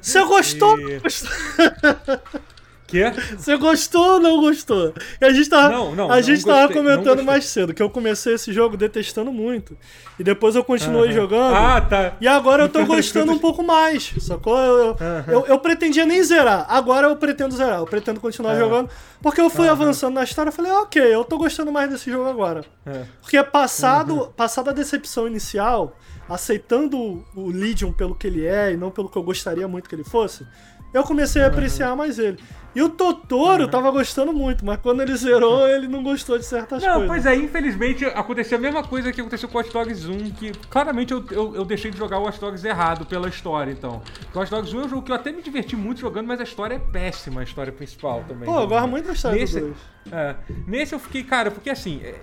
Você 0.02 0.24
gostou? 0.26 0.78
E- 0.80 1.02
Quê? 2.88 3.12
Você 3.38 3.58
gostou 3.58 4.14
ou 4.14 4.20
não 4.20 4.40
gostou? 4.40 4.94
E 5.20 5.26
a 5.26 5.32
gente 5.34 5.50
tava, 5.50 5.70
Não, 5.70 5.94
não, 5.94 6.06
a 6.10 6.16
não 6.16 6.22
gente 6.22 6.46
tava 6.46 6.68
gostei, 6.68 6.82
não 6.82 6.90
comentando 6.96 7.24
mais 7.26 7.46
cedo 7.46 7.74
que 7.74 7.84
eu 7.84 7.90
comecei 7.90 8.34
esse 8.36 8.54
jogo 8.54 8.78
detestando 8.78 9.30
muito. 9.32 9.78
E 10.18 10.24
depois 10.24 10.56
eu 10.56 10.64
continuei 10.64 11.12
jogando. 11.12 11.54
Ah, 11.54 11.82
tá. 11.82 12.14
E 12.22 12.28
agora 12.28 12.64
eu 12.64 12.70
tô 12.70 12.84
gostando 12.88 13.32
um 13.34 13.38
pouco 13.40 13.62
mais, 13.62 14.14
sacou? 14.22 14.58
Eu, 14.58 14.78
eu, 14.78 14.96
eu, 15.34 15.46
eu 15.48 15.60
pretendia 15.60 16.06
nem 16.06 16.24
zerar, 16.24 16.66
agora 16.70 17.08
eu 17.08 17.16
pretendo 17.18 17.54
zerar, 17.56 17.80
eu 17.80 17.86
pretendo 17.86 18.20
continuar 18.22 18.56
jogando, 18.58 18.90
porque 19.22 19.42
eu 19.42 19.50
fui 19.50 19.68
avançando 19.68 20.14
na 20.16 20.24
história 20.24 20.50
e 20.50 20.54
falei, 20.54 20.72
ok, 20.72 21.02
eu 21.14 21.26
tô 21.26 21.38
gostando 21.38 21.72
mais 21.74 21.90
desse 21.90 22.10
jogo 22.10 22.30
agora. 22.30 22.64
É. 22.86 23.04
Porque 23.22 23.44
passado, 23.44 24.34
passada 24.38 24.72
a 24.72 24.74
decepção 24.74 25.28
inicial, 25.28 25.98
aceitando 26.30 26.98
o- 26.98 27.26
o 27.36 27.50
Legion 27.52 27.92
pelo 27.92 28.16
que 28.16 28.28
ele 28.28 28.46
é 28.46 28.72
e 28.74 28.78
não 28.78 28.92
pelo 28.92 29.10
que 29.10 29.18
eu 29.18 29.24
gostaria 29.24 29.68
muito 29.68 29.90
que 29.90 29.96
ele 29.96 30.04
fosse, 30.04 30.46
eu 30.94 31.04
comecei 31.04 31.42
a 31.44 31.48
apreciar 31.48 31.96
mais 31.96 32.18
ele. 32.20 32.38
E 32.76 32.82
o 32.82 32.90
Totoro 32.90 33.64
eu 33.64 33.68
tava 33.72 33.90
gostando 33.90 34.32
muito, 34.32 34.64
mas 34.64 34.78
quando 34.80 35.02
ele 35.02 35.16
zerou, 35.18 35.68
ele 35.68 35.88
não 35.88 36.04
gostou 36.04 36.38
de 36.38 36.46
certas 36.46 36.84
Não, 36.84 37.08
coisas. 37.08 37.08
pois 37.08 37.26
é, 37.26 37.36
infelizmente 37.36 38.06
aconteceu 38.06 38.56
a 38.56 38.62
mesma 38.62 38.84
coisa 38.84 39.12
que 39.12 39.20
aconteceu 39.20 39.50
com 39.50 39.58
o 39.58 39.62
Watch 39.62 39.74
Dogs 39.74 40.08
1, 40.08 40.30
que 40.32 40.52
claramente 40.70 41.12
eu, 41.12 41.26
eu, 41.32 41.56
eu 41.56 41.66
deixei 41.66 41.90
de 41.90 41.98
jogar 41.98 42.20
o 42.20 42.26
Watch 42.26 42.40
Dogs 42.40 42.64
errado 42.68 43.04
pela 43.08 43.28
história, 43.30 43.72
então. 43.72 44.00
O 44.32 44.38
Watch 44.38 44.52
Dogs 44.52 44.76
1 44.76 44.82
é 44.82 44.86
um 44.86 44.90
jogo 44.90 45.02
que 45.02 45.12
eu 45.12 45.16
até 45.16 45.32
me 45.32 45.42
diverti 45.42 45.76
muito 45.76 46.02
jogando, 46.02 46.28
mas 46.28 46.40
a 46.40 46.44
história 46.44 46.76
é 46.76 46.80
péssima, 46.80 47.42
a 47.42 47.44
história 47.44 47.72
principal 47.74 48.24
também. 48.28 48.46
Pô, 48.46 48.60
eu 48.60 48.68
gosto 48.68 48.88
muito 48.88 49.08
da 49.08 49.14
história 49.14 49.40
Nesse, 49.40 49.60
do 49.60 49.68
2. 49.68 49.78
é, 50.12 50.36
nesse 50.68 50.94
eu 50.94 51.00
fiquei, 51.00 51.24
cara, 51.24 51.50
porque 51.50 51.72
assim, 51.72 52.00
é, 52.04 52.22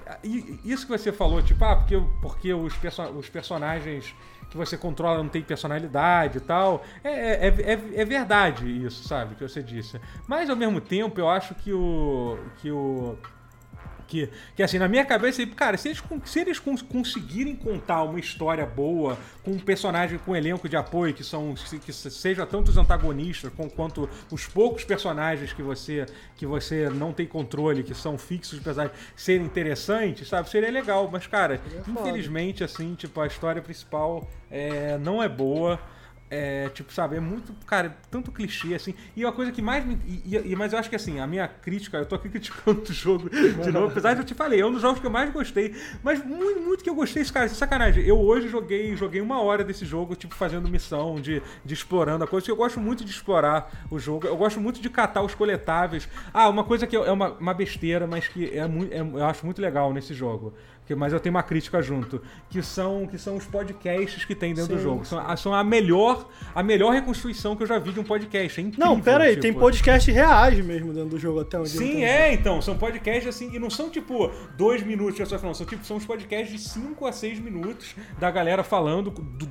isso 0.65 0.87
que 0.87 0.93
você 0.97 1.11
falou, 1.11 1.43
tipo, 1.43 1.65
ah, 1.65 1.75
porque, 1.75 2.01
porque 2.23 2.55
os, 2.55 2.73
perso 2.77 3.03
os 3.03 3.29
personagens 3.29 4.15
que 4.55 4.59
você 4.59 4.79
controla 4.79 5.19
não 5.19 5.29
tem 5.29 5.43
personalidade 5.43 6.39
e 6.39 6.41
tal, 6.41 6.85
é, 7.03 7.11
é, 7.11 7.49
é, 7.49 7.73
é 7.73 8.05
verdade 8.05 8.65
isso, 8.65 9.07
sabe, 9.07 9.35
que 9.35 9.43
você 9.43 9.61
disse. 9.61 10.01
Mas 10.29 10.49
ao 10.49 10.55
mesmo 10.55 10.81
tempo, 10.81 11.21
eu 11.21 11.29
acho 11.29 11.55
que 11.57 11.73
o. 11.73 12.39
que 12.59 12.71
o. 12.71 13.19
Que, 14.07 14.29
que 14.55 14.63
assim, 14.63 14.79
na 14.79 14.87
minha 14.89 15.05
cabeça, 15.05 15.45
cara, 15.47 15.77
se 15.77 15.89
eles, 15.89 16.03
se 16.25 16.41
eles 16.41 16.59
cons- 16.59 16.83
conseguirem 16.83 17.57
contar 17.57 18.03
uma 18.03 18.19
história 18.21 18.67
boa, 18.67 19.17
com 19.43 19.53
um 19.53 19.59
personagem 19.59 20.19
com 20.19 20.33
um 20.33 20.37
elenco 20.37 20.69
de 20.69 20.77
apoio, 20.77 21.15
que 21.15 21.25
são 21.25 21.55
que 21.85 21.93
se- 21.93 22.11
seja 22.11 22.45
tanto 22.47 22.69
os 22.71 22.77
antagonistas 22.77 23.53
com- 23.55 23.69
quanto 23.69 24.09
os 24.31 24.47
poucos 24.47 24.85
personagens 24.85 25.53
que 25.53 25.63
você 25.63 26.07
que 26.37 26.45
você 26.47 26.89
não 26.91 27.13
tem 27.13 27.27
controle, 27.27 27.83
que 27.83 27.95
são 27.95 28.19
fixos, 28.19 28.59
apesar 28.61 28.89
de 28.89 28.93
serem 29.17 29.47
interessantes, 29.47 30.29
sabe? 30.29 30.51
Seria 30.51 30.71
legal, 30.71 31.09
mas 31.11 31.27
cara, 31.27 31.61
infelizmente 31.89 32.63
assim, 32.65 32.95
tipo, 32.95 33.21
a 33.21 33.27
história 33.27 33.63
principal 33.63 34.29
é, 34.51 34.99
não 34.99 35.23
é 35.23 35.29
boa. 35.29 35.79
É, 36.37 36.69
tipo, 36.71 36.93
sabe, 36.93 37.17
é 37.17 37.21
muito, 37.21 37.53
cara, 37.67 37.97
tanto 38.11 38.33
clichê, 38.33 38.75
assim. 38.75 38.93
E 39.15 39.25
uma 39.25 39.33
coisa 39.33 39.53
que 39.53 39.63
mais 39.63 39.85
me. 39.85 39.99
E, 40.07 40.37
e- 40.53 40.57
mas 40.57 40.73
eu 40.73 40.79
acho 40.79 40.91
que, 40.91 40.97
assim, 40.97 41.21
a 41.21 41.27
minha 41.27 41.47
crítica, 41.47 41.99
eu 41.99 42.07
tô 42.07 42.17
aqui 42.17 42.29
criticando 42.31 42.83
o 42.83 42.93
jogo 42.93 43.31
de 43.31 43.71
novo, 43.71 43.87
apesar 43.87 44.15
de 44.15 44.21
eu 44.21 44.25
te 44.25 44.35
falei, 44.35 44.61
é 44.61 44.67
um 44.67 44.73
dos 44.73 44.83
jogos 44.83 45.01
que 45.01 45.07
eu 45.07 45.11
mais 45.11 45.33
gostei. 45.33 45.75
Mas 46.03 46.25
muito, 46.25 46.61
muito 46.61 46.83
que 46.83 46.91
eu 46.91 46.95
gostei, 46.95 47.23
esse 47.23 47.33
cara, 47.33 47.49
sacanagem. 47.49 48.05
Eu 48.05 48.19
hoje 48.21 48.49
joguei, 48.49 48.97
joguei 48.97 49.21
uma 49.21 49.41
hora 49.41 49.63
desse 49.63 49.85
jogo, 49.85 50.17
tipo, 50.17 50.35
fazendo 50.35 50.69
missão, 50.69 51.21
de, 51.21 51.41
de 51.65 51.75
explorando 51.75 52.25
a 52.25 52.27
coisa. 52.27 52.51
Eu 52.51 52.57
gosto 52.57 52.81
muito 52.81 53.05
de 53.05 53.11
explorar 53.13 53.71
o 53.91 53.99
jogo, 53.99 54.27
eu 54.27 54.37
gosto 54.37 54.61
muito 54.61 54.81
de 54.81 54.91
catar 54.91 55.23
os 55.23 55.35
coletáveis. 55.35 56.09
Ah, 56.33 56.49
uma 56.49 56.65
coisa 56.65 56.87
que 56.87 56.97
é 56.97 57.13
uma, 57.13 57.31
uma 57.33 57.55
besteira, 57.55 58.07
mas 58.07 58.27
que 58.27 58.51
é 58.59 58.67
muito, 58.67 58.93
é- 58.93 59.01
eu 59.01 59.25
acho 59.25 59.45
muito 59.45 59.63
legal 59.63 59.93
nesse 59.93 60.13
jogo. 60.15 60.53
Que- 60.87 60.95
Mas 60.95 61.13
eu 61.13 61.21
tenho 61.21 61.35
uma 61.35 61.43
crítica 61.43 61.81
junto. 61.83 62.21
Que 62.51 62.63
são, 62.63 63.07
que 63.07 63.17
são 63.19 63.37
os 63.37 63.47
podcasts 63.47 64.25
que 64.25 64.35
tem 64.35 64.53
dentro 64.55 64.73
do 64.75 64.79
Sim, 64.79 64.83
jogo. 64.83 65.05
São, 65.05 65.19
a- 65.19 65.37
são 65.37 65.55
a 65.55 65.63
melhor 65.65 66.29
a 66.55 66.63
melhor 66.63 66.93
reconstrução 66.93 67.57
que 67.57 67.63
eu 67.63 67.67
já 67.67 67.79
vi 67.79 67.93
de 67.93 68.01
um 68.01 68.05
podcast. 68.05 68.61
É 68.61 68.65
incrível. 68.65 68.87
Não, 68.87 69.01
pera 69.01 69.25
aí, 69.25 69.31
tipo. 69.31 69.43
tem 69.43 69.53
podcast 69.53 70.11
reais 70.11 70.59
mesmo 70.65 70.93
dentro 70.93 71.11
do 71.11 71.19
jogo 71.19 71.41
até 71.41 71.59
onde 71.59 71.75
eu 71.75 71.83
Sim, 71.83 72.03
é, 72.05 72.33
então. 72.33 72.61
São 72.63 72.77
podcasts 72.77 73.27
assim, 73.27 73.55
e 73.55 73.59
não 73.59 73.71
são 73.71 73.89
tipo 73.91 74.31
dois 74.57 74.83
minutos 74.83 75.17
que 75.17 75.23
a 75.23 75.25
pessoa 75.25 75.39
falando, 75.39 75.57
são 75.57 75.67
tipo, 75.67 75.85
são 75.85 75.97
uns 75.97 76.07
podcasts 76.07 76.51
de 76.51 76.59
5 76.69 77.07
a 77.07 77.13
6 77.13 77.39
minutos 77.41 77.95
da 78.19 78.31
galera 78.31 78.63
falando 78.63 79.11
do- 79.11 79.47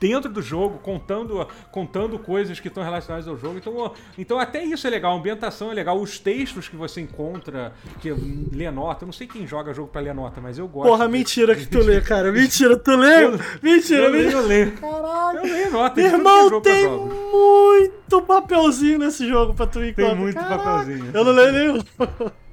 dentro 0.00 0.30
do 0.32 0.40
jogo, 0.40 0.78
contando, 0.78 1.46
contando 1.70 2.18
coisas 2.18 2.58
que 2.58 2.68
estão 2.68 2.82
relacionadas 2.82 3.28
ao 3.28 3.36
jogo. 3.36 3.58
Então, 3.58 3.92
então 4.18 4.38
até 4.38 4.64
isso 4.64 4.86
é 4.86 4.90
legal, 4.90 5.12
a 5.12 5.16
ambientação 5.18 5.70
é 5.70 5.74
legal, 5.74 6.00
os 6.00 6.18
textos 6.18 6.68
que 6.68 6.74
você 6.74 7.02
encontra, 7.02 7.72
que 8.00 8.10
lê 8.52 8.70
nota, 8.70 9.04
eu 9.04 9.06
não 9.06 9.12
sei 9.12 9.26
quem 9.26 9.46
joga 9.46 9.74
jogo 9.74 9.88
pra 9.88 10.00
ler 10.00 10.14
nota, 10.14 10.40
mas 10.40 10.58
eu 10.58 10.66
gosto. 10.66 10.88
Porra, 10.88 11.04
de- 11.06 11.12
mentira 11.12 11.54
que 11.54 11.66
tu 11.66 11.78
lê, 11.80 12.00
cara. 12.02 12.32
Mentira, 12.32 12.76
tu 12.78 12.96
lê? 12.96 13.24
Eu- 13.26 13.38
Mentira, 13.62 14.04
Eu 14.04 14.10
leio, 14.10 14.24
mentira. 14.24 14.40
eu 14.42 14.46
leio. 14.46 14.72
Caralho. 14.72 15.38
Eu 15.38 15.42
leio 15.44 15.70
nota. 15.70 15.96
Meu 16.00 16.06
é 16.06 16.12
irmão, 16.14 16.60
tem 16.62 16.86
muito 16.88 18.22
papelzinho 18.26 18.98
nesse 18.98 19.28
jogo 19.28 19.52
pra 19.54 19.66
tu 19.66 19.84
ir 19.84 19.94
Tem 19.94 20.14
muito 20.14 20.34
Caraca, 20.34 20.62
papelzinho. 20.64 21.10
Eu 21.12 21.24
não 21.24 21.32
leio 21.32 21.52
nenhum. 21.52 21.78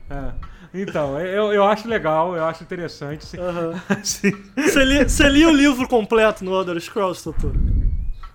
É. 0.10 0.32
Então, 0.74 1.20
eu, 1.20 1.54
eu 1.54 1.64
acho 1.64 1.88
legal, 1.88 2.36
eu 2.36 2.44
acho 2.46 2.64
interessante. 2.64 3.38
Você 5.08 5.30
lia 5.30 5.48
o 5.48 5.52
livro 5.52 5.88
completo 5.88 6.44
no 6.44 6.54
Elder 6.54 6.80
Scrolls, 6.80 7.24
Totoro? 7.24 7.58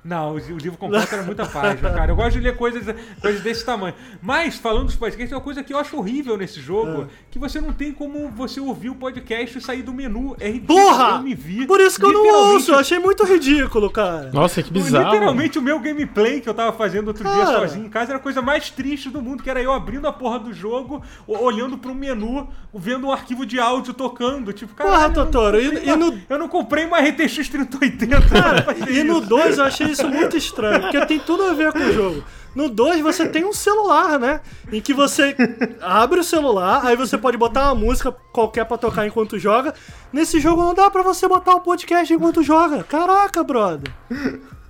Não, 0.04 0.32
o, 0.34 0.38
livro 0.38 0.76
completo 0.76 1.14
era 1.14 1.22
muita 1.22 1.46
página, 1.46 1.90
cara. 1.90 2.10
Eu 2.10 2.16
gosto 2.16 2.32
de 2.32 2.40
ler 2.40 2.56
coisas, 2.56 2.82
coisas 3.20 3.40
desse 3.40 3.64
tamanho. 3.64 3.94
Mas, 4.20 4.56
falando 4.56 4.86
dos 4.86 4.96
podcasts, 4.96 5.28
tem 5.28 5.36
uma 5.38 5.44
coisa 5.44 5.62
que 5.62 5.72
eu 5.72 5.78
acho 5.78 5.96
horrível 5.96 6.36
nesse 6.36 6.60
jogo, 6.60 7.06
que 7.30 7.38
você 7.38 7.60
não 7.60 7.72
tem 7.72 7.92
como 7.92 8.28
você 8.30 8.58
ouvir 8.58 8.90
o 8.90 8.96
podcast 8.96 9.56
e 9.56 9.60
sair 9.60 9.82
do 9.82 9.92
menu. 9.92 10.34
É 10.40 10.48
ridículo. 10.50 10.76
Porra! 10.80 11.16
Eu 11.18 11.22
me 11.22 11.34
vi. 11.36 11.66
Por 11.68 11.80
isso 11.80 12.00
que 12.00 12.04
eu 12.04 12.12
não 12.12 12.52
ouço, 12.52 12.72
eu 12.72 12.78
achei 12.80 12.98
muito 12.98 13.24
ridículo, 13.24 13.88
cara. 13.90 14.30
Nossa, 14.32 14.60
que 14.60 14.72
bizarro. 14.72 15.12
Literalmente 15.12 15.58
o 15.58 15.62
meu 15.62 15.78
gameplay 15.78 16.40
que 16.40 16.48
eu 16.48 16.54
tava 16.54 16.72
fazendo 16.76 17.06
outro 17.08 17.22
dia 17.22 17.32
Cara. 17.44 17.60
sozinho 17.60 17.86
em 17.86 17.88
casa 17.88 18.10
era 18.10 18.18
a 18.18 18.22
coisa 18.22 18.42
mais 18.42 18.70
triste 18.70 19.08
do 19.08 19.22
mundo, 19.22 19.40
que 19.42 19.50
era 19.50 19.62
eu 19.62 19.72
abrindo 19.72 20.08
a 20.08 20.12
porra 20.12 20.40
do 20.40 20.52
jogo, 20.52 21.00
olhando 21.28 21.78
pro 21.78 21.94
menu, 21.94 22.48
vendo 22.74 23.06
um 23.06 23.12
arquivo 23.12 23.46
de 23.46 23.60
áudio 23.60 23.94
tocando. 23.94 24.52
Tipo, 24.52 24.74
cara. 24.74 24.90
Porra, 24.90 25.10
Totoro, 25.10 25.60
e- 25.60 25.88
e 25.88 25.94
no- 25.94 26.18
Eu 26.28 26.38
não 26.38 26.48
comprei 26.48 26.84
uma 26.86 26.98
RTX 26.98 27.48
3080. 27.48 28.20
Cara, 28.28 28.66
e 28.90 29.04
no 29.04 29.18
isso. 29.18 29.26
2 29.28 29.58
eu 29.58 29.64
achei 29.64 29.91
isso 29.92 30.08
muito 30.08 30.36
estranho, 30.36 30.80
porque 30.80 31.06
tem 31.06 31.18
tudo 31.18 31.44
a 31.44 31.52
ver 31.52 31.72
com 31.72 31.78
o 31.78 31.92
jogo. 31.92 32.24
No 32.54 32.68
2 32.68 33.00
você 33.00 33.26
tem 33.26 33.44
um 33.44 33.52
celular, 33.52 34.18
né? 34.18 34.40
Em 34.70 34.80
que 34.80 34.92
você 34.92 35.34
abre 35.80 36.20
o 36.20 36.24
celular, 36.24 36.84
aí 36.84 36.96
você 36.96 37.16
pode 37.16 37.36
botar 37.36 37.64
uma 37.66 37.74
música 37.74 38.12
qualquer 38.32 38.64
pra 38.66 38.76
tocar 38.76 39.06
enquanto 39.06 39.38
joga. 39.38 39.74
Nesse 40.12 40.38
jogo 40.38 40.62
não 40.62 40.74
dá 40.74 40.90
pra 40.90 41.02
você 41.02 41.26
botar 41.26 41.54
o 41.54 41.60
podcast 41.60 42.12
enquanto 42.12 42.42
joga. 42.42 42.84
Caraca, 42.84 43.42
brother. 43.42 43.90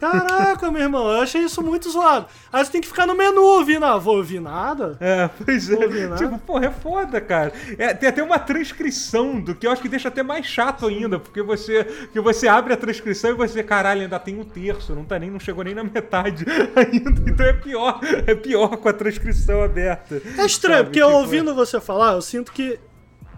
Caraca, 0.02 0.68
meu 0.68 0.82
irmão, 0.82 1.08
eu 1.12 1.20
achei 1.20 1.42
isso 1.42 1.62
muito 1.62 1.88
zoado. 1.88 2.26
Aí 2.52 2.64
você 2.64 2.72
tem 2.72 2.80
que 2.80 2.88
ficar 2.88 3.06
no 3.06 3.14
menu 3.14 3.40
ouvindo, 3.40 3.86
ah, 3.86 3.96
vou 3.98 4.16
ouvir 4.16 4.40
nada. 4.40 4.96
É, 5.00 5.28
pois 5.28 5.70
é. 5.70 5.86
nada. 6.08 6.16
Tipo, 6.16 6.38
porra, 6.40 6.66
é 6.66 6.70
foda, 6.72 7.20
cara. 7.20 7.52
É, 7.78 7.94
tem 7.94 8.08
até 8.08 8.20
uma 8.20 8.38
transcrição 8.38 9.40
do 9.40 9.54
que 9.54 9.64
eu 9.64 9.70
acho 9.70 9.80
que 9.80 9.88
deixa 9.88 10.08
até 10.08 10.20
mais 10.24 10.44
chato 10.44 10.88
ainda, 10.88 11.20
porque 11.20 11.40
você, 11.40 11.84
que 12.12 12.20
você 12.20 12.48
abre 12.48 12.72
a 12.72 12.76
transcrição 12.76 13.30
e 13.30 13.34
você, 13.34 13.62
caralho, 13.62 14.02
ainda 14.02 14.18
tem 14.18 14.40
um 14.40 14.44
terço, 14.44 14.92
não 14.92 15.04
tá 15.04 15.20
nem, 15.20 15.30
não 15.30 15.38
chegou 15.38 15.62
nem 15.62 15.74
na 15.74 15.84
metade 15.84 16.44
ainda. 16.74 17.30
Então 17.30 17.46
é 17.46 17.52
pior, 17.52 18.00
é 18.26 18.34
pior 18.34 18.76
com 18.78 18.88
a 18.88 18.92
transcrição 18.92 19.62
aberta. 19.62 20.20
É 20.36 20.44
estranho, 20.44 20.78
Sabe, 20.78 20.84
porque 20.90 21.00
tipo, 21.00 21.12
ouvindo 21.12 21.54
você 21.54 21.80
falar, 21.80 22.14
eu 22.14 22.22
sinto 22.22 22.50
que 22.50 22.76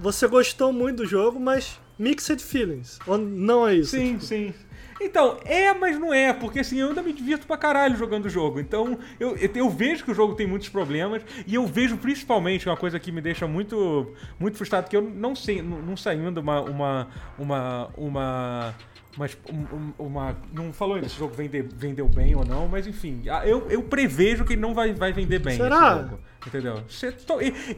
você 0.01 0.27
gostou 0.27 0.73
muito 0.73 0.99
do 0.99 1.07
jogo, 1.07 1.39
mas 1.39 1.79
mixed 1.99 2.43
feelings. 2.43 2.99
Ou 3.07 3.19
não 3.19 3.67
é 3.67 3.75
isso? 3.75 3.91
Sim, 3.91 4.15
Tipo, 4.15 4.25
sim. 4.25 4.55
Então, 5.01 5.39
é, 5.45 5.73
mas 5.75 5.99
não 5.99 6.13
é, 6.13 6.33
porque 6.33 6.61
assim, 6.61 6.79
eu 6.79 6.89
ainda 6.89 7.03
me 7.03 7.13
divirto 7.13 7.47
pra 7.47 7.57
caralho 7.57 7.97
jogando 7.97 8.27
o 8.27 8.31
jogo. 8.31 8.61
Então, 8.61 8.99
eu, 9.19 9.37
eu, 9.37 9.69
vejo 9.71 10.05
que 10.05 10.11
o 10.11 10.15
jogo 10.15 10.35
tem 10.35 10.47
muitos 10.47 10.69
problemas, 10.69 11.23
e 11.47 11.55
eu 11.55 11.67
vejo 11.67 11.97
principalmente 11.97 12.69
uma 12.69 12.77
coisa 12.77 12.99
que 12.99 13.11
me 13.11 13.21
deixa 13.21 13.47
muito, 13.47 14.15
muito 14.39 14.57
frustrado, 14.57 14.89
que 14.89 14.97
eu 14.97 15.03
não 15.03 15.35
sei, 15.35 15.63
não, 15.63 15.81
não 15.81 15.97
saindo 15.97 16.41
uma. 16.41 16.61
uma. 16.61 17.09
uma. 17.39 17.91
uma 17.97 18.75
mas 19.17 19.37
um- 19.49 19.77
um- 19.77 20.07
uma. 20.07 20.37
Não 20.53 20.73
falou 20.73 20.97
ainda 20.97 21.09
se 21.09 21.15
o 21.15 21.19
jogo 21.19 21.35
vende, 21.35 21.63
vendeu 21.63 22.09
bem 22.09 22.35
ou 22.35 22.45
não, 22.45 22.67
mas 22.67 22.85
enfim. 22.87 23.23
Eu, 23.45 23.69
eu 23.71 23.83
prevejo 23.83 24.45
que 24.45 24.55
ele 24.55 24.61
não 24.61 24.75
vai, 24.75 24.93
vai 24.93 25.13
vender 25.13 25.39
bem. 25.39 25.57
Será? 25.57 25.77
Esse 25.77 26.03
jogo, 26.03 26.21
entendeu? 26.47 26.83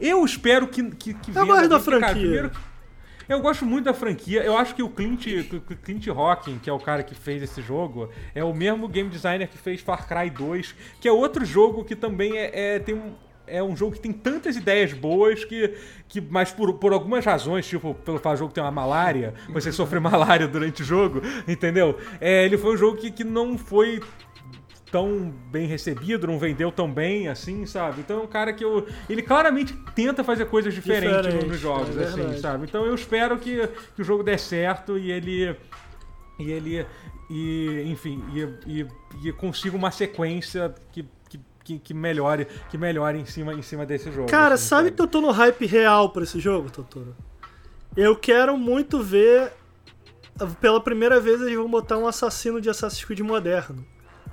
Eu 0.01 0.25
espero 0.25 0.67
que, 0.67 0.83
que, 0.95 1.13
que 1.13 1.37
Eu 1.37 1.45
gosto 1.45 1.69
da 1.69 1.79
porque, 1.79 1.91
cara, 1.91 2.13
franquia. 2.13 2.21
primeiro 2.21 2.51
eu 3.27 3.39
gosto 3.41 3.65
muito 3.65 3.85
da 3.85 3.93
franquia. 3.93 4.43
Eu 4.43 4.57
acho 4.57 4.73
que 4.73 4.83
o 4.83 4.89
Clint, 4.89 5.25
Clint 5.83 6.07
Hawking, 6.07 6.59
que 6.59 6.69
é 6.69 6.73
o 6.73 6.79
cara 6.79 7.03
que 7.03 7.13
fez 7.15 7.41
esse 7.43 7.61
jogo, 7.61 8.09
é 8.33 8.43
o 8.43 8.53
mesmo 8.53 8.87
game 8.87 9.09
designer 9.09 9.47
que 9.47 9.57
fez 9.57 9.81
Far 9.81 10.07
Cry 10.07 10.29
2, 10.29 10.75
que 11.01 11.07
é 11.07 11.11
outro 11.11 11.43
jogo 11.45 11.83
que 11.83 11.95
também 11.95 12.37
é, 12.37 12.75
é- 12.75 12.79
tem 12.79 12.95
um. 12.95 13.13
É 13.49 13.63
um 13.63 13.77
jogo 13.77 13.93
que 13.93 14.01
tem 14.01 14.11
tantas 14.11 14.57
ideias 14.57 14.91
boas 14.91 15.45
que. 15.45 15.73
que 16.09 16.19
mas 16.19 16.51
por, 16.51 16.73
por 16.73 16.91
algumas 16.91 17.23
razões, 17.23 17.65
tipo, 17.65 17.93
pelo 17.93 18.19
fato 18.19 18.35
do 18.35 18.39
jogo 18.39 18.53
ter 18.53 18.59
uma 18.59 18.71
malária, 18.71 19.33
você 19.47 19.71
sofre 19.71 19.99
malária 20.01 20.45
durante 20.49 20.81
o 20.81 20.85
jogo, 20.85 21.21
entendeu? 21.47 21.97
É, 22.19 22.43
ele 22.43 22.57
foi 22.57 22.73
um 22.73 22.77
jogo 22.77 22.97
que, 22.97 23.09
que 23.09 23.23
não 23.23 23.57
foi 23.57 24.01
tão 24.91 25.33
bem 25.51 25.67
recebido, 25.67 26.27
não 26.27 26.39
vendeu 26.39 26.71
tão 26.71 26.91
bem 26.91 27.27
assim, 27.27 27.65
sabe? 27.65 28.01
Então 28.01 28.19
é 28.19 28.23
um 28.23 28.27
cara 28.27 28.53
que 28.53 28.63
eu. 28.63 28.87
Ele 29.09 29.21
claramente 29.21 29.73
tenta 29.93 30.23
fazer 30.23 30.45
coisas 30.45 30.73
diferentes 30.73 31.25
Diferente, 31.25 31.45
nos 31.45 31.59
jogos, 31.59 31.97
é 31.97 32.03
assim, 32.03 32.37
sabe? 32.39 32.65
Então 32.65 32.85
eu 32.85 32.95
espero 32.95 33.37
que, 33.37 33.67
que 33.95 34.01
o 34.01 34.05
jogo 34.05 34.23
dê 34.23 34.37
certo 34.37 34.97
e 34.97 35.11
ele. 35.11 35.55
E 36.39 36.51
ele. 36.51 36.85
E, 37.29 37.83
enfim, 37.85 38.23
e, 38.33 38.81
e, 38.81 38.87
e 39.27 39.31
consiga 39.33 39.75
uma 39.75 39.91
sequência 39.91 40.73
que. 40.91 41.05
que 41.29 41.39
que, 41.83 41.93
melhore, 41.93 42.47
que 42.69 42.77
melhore 42.77 43.19
em 43.19 43.25
cima, 43.25 43.53
em 43.53 43.61
cima 43.61 43.85
desse 43.85 44.09
jogo. 44.09 44.29
Cara, 44.29 44.55
assim, 44.55 44.67
sabe 44.67 44.89
que 44.89 45.01
eu 45.01 45.07
tô 45.07 45.19
no 45.19 45.31
hype 45.31 45.65
real 45.65 46.11
pra 46.11 46.23
esse 46.23 46.39
jogo, 46.39 46.71
Totoro? 46.71 47.13
Eu 47.95 48.15
quero 48.15 48.57
muito 48.57 49.01
ver. 49.01 49.51
Pela 50.61 50.79
primeira 50.79 51.19
vez 51.19 51.41
eles 51.41 51.57
vão 51.57 51.69
botar 51.69 51.97
um 51.97 52.07
assassino 52.07 52.61
de 52.61 52.69
Assassin's 52.69 53.03
Creed 53.03 53.19
moderno. 53.19 53.83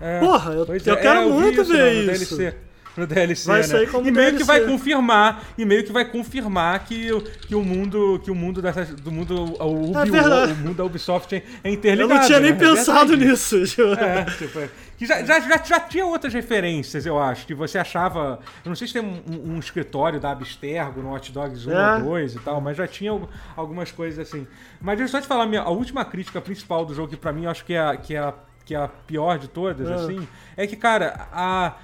É, 0.01 0.21
Porra, 0.21 0.53
eu, 0.53 0.67
eu 0.67 0.75
é, 0.75 0.97
quero 0.97 1.21
é, 1.21 1.27
muito 1.27 1.63
isso, 1.63 1.73
ver 1.73 2.07
né, 2.07 2.13
isso. 2.15 2.37
DLC. 2.37 2.57
No 2.97 3.09
DLC, 3.09 3.49
Vai 3.49 3.57
né? 3.57 3.63
sair 3.67 3.91
como 3.91 4.07
e 4.07 4.13
meio 4.13 4.27
DLC. 4.31 4.39
que 4.39 4.45
vai 4.45 4.61
confirmar, 4.61 5.43
e 5.59 5.65
meio 5.65 5.83
que 5.83 5.91
vai 5.91 6.05
confirmar 6.05 6.79
que, 6.85 7.13
o- 7.13 7.23
que 7.23 7.53
o 7.53 7.61
mundo, 7.65 8.21
que 8.23 8.31
o 8.31 8.37
mundo 8.37 8.63
dessa, 8.63 8.85
do 8.85 9.11
mundo, 9.11 9.35
o, 9.61 9.91
Ubi, 9.91 9.99
É 9.99 10.05
verdade. 10.13 10.53
o 10.53 10.57
mundo 10.59 10.75
da 10.77 10.85
Ubisoft 10.85 11.35
é, 11.35 11.39
é 11.65 11.71
Eu 11.71 11.73
interligado. 11.73 12.21
não 12.21 12.25
tinha 12.25 12.39
nem 12.39 12.53
né? 12.53 12.57
Pensado 12.59 13.17
nisso. 13.17 13.57
É, 13.99 14.25
tipo, 14.27 14.61
que 14.97 15.07
já, 15.07 15.25
já, 15.25 15.41
já, 15.41 15.59
já 15.65 15.81
tinha 15.81 16.07
outras 16.07 16.33
referências, 16.33 17.05
eu 17.05 17.19
acho, 17.19 17.45
que 17.49 17.53
você 17.55 17.79
achava. 17.79 18.39
Eu 18.65 18.69
não 18.69 18.77
sei 18.77 18.87
se 18.87 18.93
tem 18.93 19.03
um, 19.03 19.21
um- 19.29 19.55
um 19.55 19.59
escritório 19.59 20.21
da 20.21 20.31
Abstergo 20.31 21.03
no 21.03 21.13
Hot 21.13 21.33
Dogs 21.33 21.69
1 21.69 21.73
É. 21.73 21.95
ou 21.97 22.01
2 22.03 22.37
e 22.37 22.39
tal, 22.39 22.61
mas 22.61 22.77
já 22.77 22.87
tinha 22.87 23.11
algu- 23.11 23.29
algumas 23.57 23.91
coisas 23.91 24.21
assim. 24.21 24.47
Mas 24.81 24.99
deixa 24.99 25.17
eu 25.17 25.21
só 25.21 25.21
te 25.21 25.27
falar, 25.27 25.47
minha, 25.47 25.63
a 25.63 25.71
última 25.71 26.05
crítica 26.05 26.41
principal 26.41 26.85
do 26.87 26.95
jogo, 26.95 27.09
que 27.09 27.17
pra 27.17 27.33
mim 27.33 27.43
eu 27.43 27.51
acho 27.51 27.65
que 27.65 27.75
é, 27.75 27.97
que 27.97 28.15
é, 28.15 28.19
a- 28.21 28.35
que 28.65 28.75
é 28.75 28.79
a 28.79 28.89
pior 28.89 29.39
de 29.39 29.49
todas, 29.49 29.91
Ah. 29.91 29.95
assim, 29.97 30.27
é 30.57 30.67
que, 30.67 30.77
cara, 30.77 31.29
a. 31.33 31.75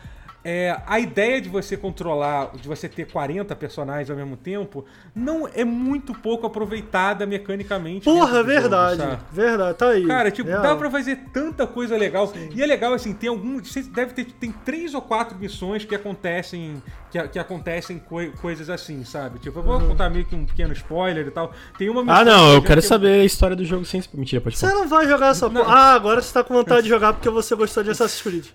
é, 0.44 0.80
a 0.86 0.98
ideia 0.98 1.40
de 1.40 1.48
você 1.48 1.76
controlar, 1.76 2.52
de 2.56 2.66
você 2.66 2.88
ter 2.88 3.06
40 3.06 3.54
personagens 3.56 4.08
ao 4.10 4.16
mesmo 4.16 4.36
tempo, 4.36 4.84
não 5.14 5.46
é 5.52 5.64
muito 5.64 6.14
pouco 6.14 6.46
aproveitada 6.46 7.26
mecanicamente. 7.26 8.04
Porra, 8.04 8.26
do 8.28 8.34
jogo, 8.36 8.44
verdade. 8.46 9.18
verdade, 9.30 9.76
tá 9.78 9.88
aí. 9.90 10.06
Cara, 10.06 10.30
tipo, 10.30 10.48
Real. 10.48 10.62
dá 10.62 10.76
pra 10.76 10.90
fazer 10.90 11.16
tanta 11.32 11.66
coisa 11.66 11.96
legal. 11.96 12.32
E 12.54 12.62
é 12.62 12.66
legal, 12.66 12.94
assim, 12.94 13.12
tem 13.12 13.28
algum. 13.28 13.62
Você 13.62 13.82
deve 13.82 14.14
ter. 14.14 14.24
Tem 14.24 14.50
três 14.50 14.94
ou 14.94 15.02
quatro 15.02 15.38
missões 15.38 15.84
que 15.84 15.94
acontecem. 15.94 16.82
Que, 17.10 17.20
que 17.28 17.38
acontecem 17.40 17.98
coi- 17.98 18.30
coisas 18.40 18.70
assim, 18.70 19.04
sabe? 19.04 19.40
Tipo, 19.40 19.58
eu 19.58 19.62
vou 19.64 19.80
contar 19.80 20.08
meio 20.08 20.24
que 20.24 20.34
um 20.36 20.46
pequeno 20.46 20.72
spoiler 20.72 21.26
e 21.26 21.30
tal. 21.32 21.52
Tem 21.76 21.88
uma 21.90 22.02
missão. 22.02 22.16
Ah, 22.16 22.24
não, 22.24 22.52
eu 22.54 22.60
que- 22.60 22.68
quero 22.68 22.80
que- 22.80 22.86
saber 22.86 23.20
a 23.20 23.24
história 23.24 23.56
do 23.56 23.64
jogo 23.64 23.84
sem. 23.84 24.00
Mentira, 24.14 24.40
pode 24.40 24.56
Você 24.56 24.66
falar. 24.68 24.78
não 24.80 24.88
vai 24.88 25.06
jogar 25.08 25.30
essa 25.32 25.48
Não. 25.48 25.60
porra. 25.64 25.74
Ah, 25.76 25.94
agora 25.94 26.22
você 26.22 26.32
tá 26.32 26.44
com 26.44 26.54
vontade 26.54 26.82
de 26.84 26.88
jogar 26.88 27.12
porque 27.12 27.28
você 27.28 27.54
gostou 27.56 27.82
de 27.82 27.90
Assassin's 27.90 28.22
Creed. 28.22 28.46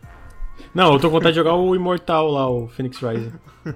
Não, 0.75 0.93
eu 0.93 0.99
tô 0.99 1.07
com 1.07 1.13
vontade 1.13 1.31
de 1.31 1.37
jogar 1.39 1.55
o 1.55 1.73
Imortal 1.75 2.29
lá, 2.29 2.49
o 2.49 2.67
Phoenix 2.67 2.99
Rising. 2.99 3.31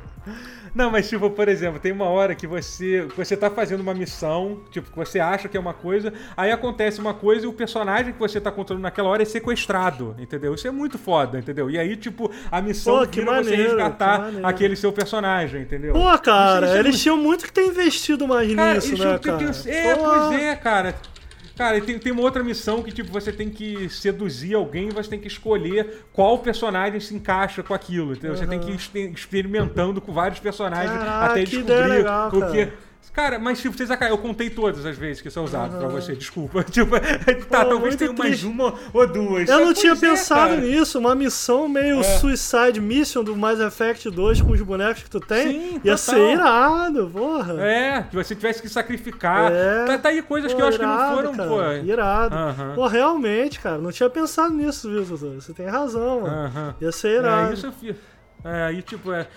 Não, 0.75 0.91
mas 0.91 1.09
tipo, 1.09 1.31
por 1.31 1.47
exemplo, 1.49 1.79
tem 1.79 1.91
uma 1.91 2.05
hora 2.05 2.35
que 2.35 2.45
você, 2.45 3.01
você 3.17 3.35
tá 3.35 3.49
fazendo 3.49 3.79
uma 3.79 3.93
missão, 3.93 4.59
tipo, 4.69 4.91
que 4.91 4.95
você 4.95 5.19
acha 5.19 5.49
que 5.49 5.57
é 5.57 5.59
uma 5.59 5.73
coisa, 5.73 6.13
aí 6.37 6.51
acontece 6.51 7.01
uma 7.01 7.11
coisa 7.13 7.45
e 7.45 7.47
o 7.47 7.53
personagem 7.53 8.13
que 8.13 8.19
você 8.19 8.39
tá 8.39 8.51
controlando 8.51 8.83
naquela 8.83 9.09
hora 9.09 9.23
é 9.23 9.25
sequestrado, 9.25 10.15
entendeu? 10.19 10.53
Isso 10.53 10.67
é 10.67 10.71
muito 10.71 10.99
foda, 10.99 11.39
entendeu? 11.39 11.71
E 11.71 11.79
aí, 11.79 11.95
tipo, 11.95 12.29
a 12.51 12.61
missão 12.61 12.99
Pô, 12.99 13.07
que 13.07 13.19
vira 13.21 13.31
você 13.31 13.49
maneiro, 13.49 13.63
que 13.63 13.69
resgatar 13.69 14.19
maneiro. 14.19 14.47
aquele 14.47 14.75
seu 14.75 14.91
personagem, 14.93 15.61
entendeu? 15.63 15.93
Pô, 15.93 16.17
cara, 16.19 16.67
eles 16.77 16.83
muito- 16.83 16.97
tinham 16.99 17.17
muito 17.17 17.45
que 17.45 17.51
ter 17.51 17.65
investido 17.65 18.27
mais 18.27 18.53
Cara, 18.53 18.73
nisso, 18.75 18.93
isso 18.93 19.03
né, 19.03 19.17
cara? 19.17 19.51
é, 19.65 19.95
Pô. 19.95 20.03
pois 20.03 20.39
é, 20.41 20.55
cara. 20.55 20.95
Cara, 21.59 21.77
e 21.77 21.81
tem, 21.81 21.99
tem 21.99 22.13
uma 22.13 22.21
outra 22.21 22.41
missão 22.41 22.81
que, 22.81 22.89
tipo, 22.89 23.11
você 23.11 23.33
tem 23.33 23.49
que 23.49 23.89
seduzir 23.89 24.55
alguém 24.55 24.87
e 24.87 24.91
você 24.91 25.09
tem 25.09 25.19
que 25.19 25.27
escolher 25.27 26.05
qual 26.13 26.39
personagem 26.39 27.01
se 27.01 27.13
encaixa 27.13 27.61
com 27.61 27.73
aquilo, 27.73 28.13
entendeu? 28.13 28.37
Você 28.37 28.47
tem 28.47 28.57
que 28.61 28.71
ir 28.71 28.75
exper- 28.75 29.11
experimentando 29.11 29.99
com 29.99 30.13
vários 30.13 30.39
personagens 30.39 30.97
Caraca, 30.97 31.33
até 31.33 31.43
descobrir 31.43 31.87
legal, 31.89 32.29
o 32.29 32.49
que... 32.49 32.65
Cara, 32.65 32.88
mas 33.41 33.59
tipo, 33.61 33.75
vocês 33.75 33.91
acabam- 33.91 34.15
eu 34.17 34.21
contei 34.21 34.49
todas 34.49 34.85
as 34.85 34.97
vezes 34.97 35.21
que 35.21 35.29
são 35.29 35.43
usados 35.43 35.75
pra 35.77 35.87
você, 35.87 36.15
desculpa. 36.15 36.63
Tipo, 36.69 36.91
tá, 37.49 37.63
Pô, 37.65 37.71
talvez 37.71 37.95
tenha 37.95 38.13
mais 38.13 38.43
uma 38.43 38.73
ou 38.93 39.07
duas. 39.07 39.49
Eu 39.49 39.57
não 39.59 39.65
Pois 39.65 39.79
tinha 39.79 39.93
é, 39.93 39.95
pensado 39.95 40.49
cara. 40.55 40.61
nisso, 40.61 40.97
uma 40.99 41.15
missão 41.15 41.67
meio 41.67 41.99
É. 41.99 42.03
Suicide 42.03 42.79
Mission 42.79 43.23
do 43.23 43.35
Mass 43.35 43.59
Effect 43.59 44.09
2 44.09 44.41
com 44.41 44.51
os 44.51 44.61
bonecos 44.61 45.03
que 45.03 45.09
tu 45.09 45.19
tem. 45.19 45.47
Sim, 45.51 45.73
Ia 45.83 45.95
total. 45.95 45.97
ser 45.97 46.31
irado, 46.33 47.09
porra. 47.11 47.61
É, 47.61 48.03
que 48.03 48.15
você 48.15 48.35
tivesse 48.35 48.61
que 48.61 48.69
sacrificar. 48.69 49.51
É. 49.51 49.85
Tá, 49.85 49.97
tá 49.97 50.09
aí 50.09 50.21
coisas 50.21 50.51
Pô, 50.51 50.57
que 50.57 50.63
eu 50.63 50.67
acho 50.67 50.77
que 50.77 50.83
irado, 50.83 51.03
não 51.09 51.15
foram, 51.15 51.35
cara, 51.35 51.49
pô. 51.49 51.85
Irado. 51.87 52.35
Aham. 52.35 52.71
Pô, 52.75 52.87
realmente, 52.87 53.59
cara, 53.59 53.77
não 53.77 53.91
tinha 53.91 54.09
pensado 54.09 54.53
nisso, 54.53 54.89
viu, 54.89 55.03
Tutu? 55.05 55.35
Você 55.41 55.53
tem 55.53 55.65
razão, 55.67 56.21
mano. 56.21 56.33
Aham. 56.45 56.75
Ia 56.79 56.91
ser 56.91 57.19
irado. 57.19 57.51
É, 57.51 57.53
isso 57.53 57.65
eu 57.65 57.71
fiz. 57.71 57.95
É, 58.43 58.71
e 58.71 58.81
tipo, 58.81 59.11
é. 59.11 59.27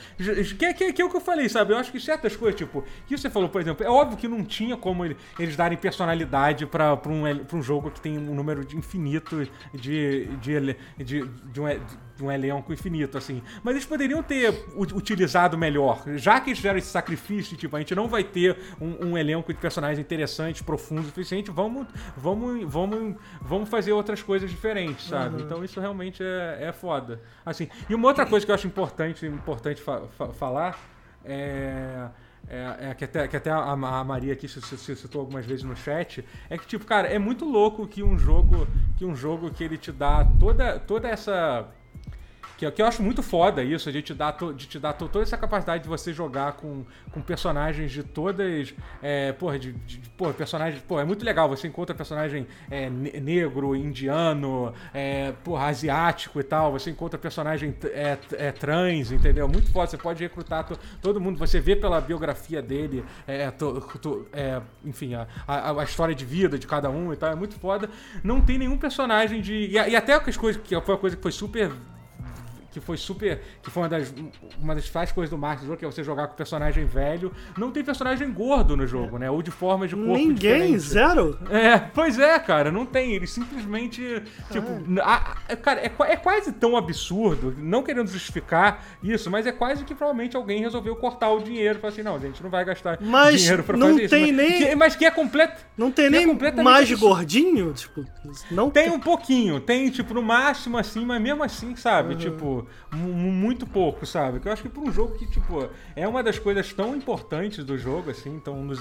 Que, 0.57 0.75
que, 0.75 0.93
que 0.93 1.03
é 1.03 1.05
o 1.05 1.11
que 1.11 1.17
eu 1.17 1.21
falei, 1.21 1.49
sabe? 1.49 1.73
Eu 1.73 1.77
acho 1.77 1.91
que 1.91 1.99
certas 1.99 2.37
coisas, 2.37 2.57
tipo, 2.57 2.85
que 3.07 3.17
você 3.19 3.29
falou, 3.29 3.49
por 3.49 3.61
exemplo, 3.61 3.85
é 3.85 3.91
óbvio 3.91 4.17
que 4.17 4.29
não 4.29 4.45
tinha 4.45 4.77
como 4.77 5.05
ele- 5.05 5.17
eles 5.39 5.57
darem 5.57 5.77
personalidade 5.77 6.67
pra, 6.67 6.97
pra, 6.97 7.11
um, 7.11 7.45
pra 7.45 7.57
um 7.57 7.63
jogo 7.63 7.91
que 7.91 8.01
tem 8.01 8.17
um 8.17 8.33
número 8.35 8.65
de 8.65 8.77
infinito 8.77 9.49
de, 9.75 10.27
de, 10.27 10.27
de, 10.37 10.77
de, 10.99 11.27
de 11.27 11.61
um 12.21 12.31
elenco 12.31 12.73
infinito, 12.73 13.17
assim. 13.17 13.43
Mas 13.63 13.75
eles 13.75 13.87
poderiam 13.87 14.23
ter 14.23 14.53
utilizado 14.77 15.57
melhor. 15.57 16.03
Já 16.17 16.41
que 16.41 16.51
eles 16.51 16.59
fizeram 16.59 16.79
esse 16.79 16.89
sacrifício, 16.91 17.57
tipo, 17.57 17.75
a 17.77 17.79
gente 17.79 17.95
não 17.95 18.09
vai 18.09 18.23
ter 18.25 18.57
um, 18.81 19.09
um 19.11 19.19
elenco 19.19 19.53
de 19.53 19.59
personagens 19.59 19.99
interessantes, 19.99 20.63
profundos 20.63 21.05
o 21.07 21.09
suficiente, 21.09 21.51
vamos, 21.51 21.87
vamos, 22.17 22.65
vamos, 22.71 23.17
vamos 23.41 23.69
fazer 23.69 23.93
outras 23.93 24.23
coisas 24.23 24.51
diferentes, 24.51 25.07
sabe? 25.07 25.43
Então 25.43 25.65
isso 25.65 25.81
realmente 25.81 26.23
é, 26.23 26.59
é 26.69 26.73
foda. 26.73 27.21
Assim, 27.47 27.69
e 27.89 27.95
uma 27.95 28.09
outra 28.09 28.27
coisa 28.27 28.45
que 28.45 28.51
eu 28.51 28.55
acho 28.55 28.67
importante, 28.67 29.27
importante 29.27 29.81
fa- 29.81 30.03
fa- 30.17 30.33
falar 30.33 30.79
é. 31.25 32.09
É, 32.49 32.89
é 32.91 32.95
que 32.95 33.05
até, 33.05 33.29
que 33.29 33.37
até 33.37 33.51
a, 33.51 33.59
a 33.71 33.77
Maria 34.05 34.33
aqui 34.33 34.49
se, 34.49 34.61
se- 34.61 34.77
se 34.77 34.97
citou 34.97 35.21
algumas 35.21 35.47
vezes 35.47 35.63
no 35.63 35.77
chat, 35.77 36.25
é 36.51 36.59
que, 36.59 36.67
tipo, 36.67 36.85
cara, 36.85 37.07
é 37.07 37.17
muito 37.17 37.45
louco 37.45 37.87
que 37.87 38.03
um 38.03 38.19
jogo 38.19 38.67
que 38.99 39.05
um 39.05 39.15
jogo 39.15 39.49
que 39.53 39.63
ele 39.63 39.79
te 39.79 39.93
dá 39.93 40.25
toda, 40.41 40.77
toda 40.81 41.09
essa 41.09 41.69
que, 42.71 42.71
que 42.77 42.83
eu 42.83 42.87
acho 42.87 43.03
muito 43.03 43.23
foda 43.23 43.63
isso, 43.63 43.91
de 43.91 44.03
te 44.03 44.15
dar, 44.15 44.33
to- 44.33 44.53
de 44.55 44.67
te 44.67 44.79
dar 44.79 44.93
to- 44.93 45.09
toda 45.09 45.25
essa 45.25 45.37
capacidade 45.37 45.83
de 45.83 45.89
você 45.89 46.13
jogar 46.13 46.53
com, 46.53 46.85
com 47.11 47.21
personagens 47.21 47.91
de 47.91 48.03
todas. 48.03 48.75
É, 49.03 49.33
porra, 49.33 49.59
de, 49.59 49.73
de, 49.73 49.99
porra, 50.11 50.33
personagens. 50.33 50.83
Pô, 50.87 51.01
é 51.01 51.05
muito 51.05 51.25
legal. 51.25 51.49
Você 51.49 51.67
encontra 51.67 51.95
personagem 51.95 52.47
é, 52.71 52.89
ne- 52.89 53.19
negro, 53.21 53.75
indiano, 53.75 54.73
é, 54.95 55.33
porra, 55.45 55.67
asiático 55.67 56.39
e 56.41 56.45
tal. 56.45 56.73
Você 56.73 56.91
encontra 56.91 57.19
personagem 57.19 57.75
é, 57.85 58.19
é, 58.33 58.53
trans, 58.53 59.11
entendeu? 59.11 59.49
Muito 59.49 59.71
foda. 59.73 59.89
Você 59.91 59.99
pode 59.99 60.23
recrutar 60.23 60.65
to- 60.65 60.79
todo 61.01 61.21
mundo. 61.21 61.39
Você 61.39 61.61
vê 61.61 61.75
pela 61.75 62.01
biografia 62.01 62.63
dele, 62.63 63.05
é, 63.27 63.51
to- 63.51 63.81
to- 64.01 64.27
é, 64.33 64.61
enfim, 64.85 65.15
a, 65.15 65.27
a, 65.47 65.81
a 65.81 65.85
história 65.85 66.15
de 66.15 66.25
vida 66.25 66.59
de 66.59 66.67
cada 66.67 66.89
um 66.91 67.13
e 67.13 67.17
tal. 67.17 67.31
É 67.31 67.35
muito 67.35 67.55
foda. 67.59 67.89
Não 68.23 68.41
tem 68.41 68.59
nenhum 68.59 68.77
personagem 68.77 69.41
de. 69.41 69.53
E, 69.55 69.73
e 69.73 69.97
até 69.97 70.15
as 70.15 70.37
coisas 70.37 70.63
que 70.63 70.79
foi 70.81 70.95
uma 70.95 71.01
coisa 71.01 71.17
que 71.17 71.23
foi 71.23 71.33
super 71.33 71.73
que 72.73 72.81
foi 72.81 72.97
super. 72.97 73.41
que 73.63 73.71
foi 73.71 73.83
uma 73.83 73.89
das, 73.89 74.13
uma 74.59 74.75
das 74.75 74.89
faz 74.89 75.13
coisas 75.13 75.31
do 75.31 75.39
marketing 75.39 75.65
do 75.65 75.69
jogo, 75.69 75.79
que 75.79 75.85
é 75.85 75.91
você 75.91 76.03
jogar 76.03 76.27
com 76.27 76.35
personagem 76.35 76.85
velho. 76.87 77.33
Não 77.57 77.71
tem 77.71 77.85
personagem 77.85 78.33
gordo 78.33 78.77
no 78.77 78.87
jogo, 78.87 79.19
né? 79.19 79.31
Ou 79.31 79.43
de 79.43 79.51
formas 79.51 79.91
de 79.91 79.97
corpo 79.97 80.13
Ninguém, 80.13 80.35
diferentes. 80.35 80.83
zero? 80.87 81.39
É, 81.51 81.79
pois 81.79 82.19
é, 82.19 82.39
cara, 82.39 82.73
não 82.73 82.85
tem. 82.87 83.13
Eles 83.13 83.31
simplesmente. 83.31 84.23
Tipo, 84.51 84.69
a- 85.03 85.37
a- 85.49 85.57
cara, 85.57 85.81
é, 85.81 85.93
é 86.13 86.17
quase 86.17 86.53
tão 86.53 86.77
absurdo, 86.77 87.55
não 87.59 87.83
querendo 87.83 88.09
justificar 88.09 88.83
isso, 89.03 89.31
mas 89.31 89.47
é 89.47 89.53
quase 89.53 89.85
que 89.85 89.95
provavelmente 89.95 90.37
alguém 90.37 90.61
resolveu 90.61 90.97
cortar 90.97 91.31
o 91.31 91.41
dinheiro. 91.43 91.79
Falar 91.79 91.93
assim, 91.93 92.03
não, 92.03 92.17
a 92.17 92.19
gente 92.19 92.43
não 92.43 92.51
vai 92.51 92.65
gastar 92.65 92.99
Mas 93.01 93.41
dinheiro 93.41 93.63
pra 93.63 93.77
não 93.77 93.89
fazer 93.89 94.03
isso. 94.05 94.15
tem 94.15 94.33
mas, 94.33 94.37
nem- 94.49 94.59
que- 94.59 94.75
mas 94.75 94.97
que 94.97 95.05
é 95.05 95.11
completo. 95.11 95.61
Não 95.77 95.91
tem 95.91 96.07
é 96.07 96.11
nem 96.11 96.27
completamente 96.27 96.65
mais 96.65 96.91
absurdo. 96.91 97.15
gordinho? 97.15 97.73
Tipo, 97.75 98.05
não 98.51 98.71
Tem 98.71 98.89
um 98.91 98.99
pouquinho, 99.01 99.61
tem, 99.61 99.91
tipo, 99.91 100.15
no 100.15 100.23
máximo 100.23 100.79
assim, 100.79 101.05
mas 101.05 101.21
mesmo 101.21 101.43
assim, 101.43 101.69
Uhum. 101.69 101.77
sabe? 101.77 102.15
Tipo, 102.17 102.62
mu- 102.93 103.33
muito 103.33 103.67
pouco, 103.67 104.05
sabe? 104.07 104.41
Que 104.41 104.49
eu 104.49 104.53
acho 104.53 104.63
que 104.63 104.69
pra 104.69 104.83
um 104.83 104.93
jogo 104.93 105.17
que, 105.19 105.27
tipo, 105.31 105.69
é 105.97 106.07
uma 106.07 106.23
das 106.23 106.39
coisas 106.39 106.73
tão 106.73 106.95
importantes 106.97 107.65
do 107.65 107.77
jogo, 107.79 108.11
assim, 108.11 108.31
então 108.35 108.63
nos, 108.63 108.81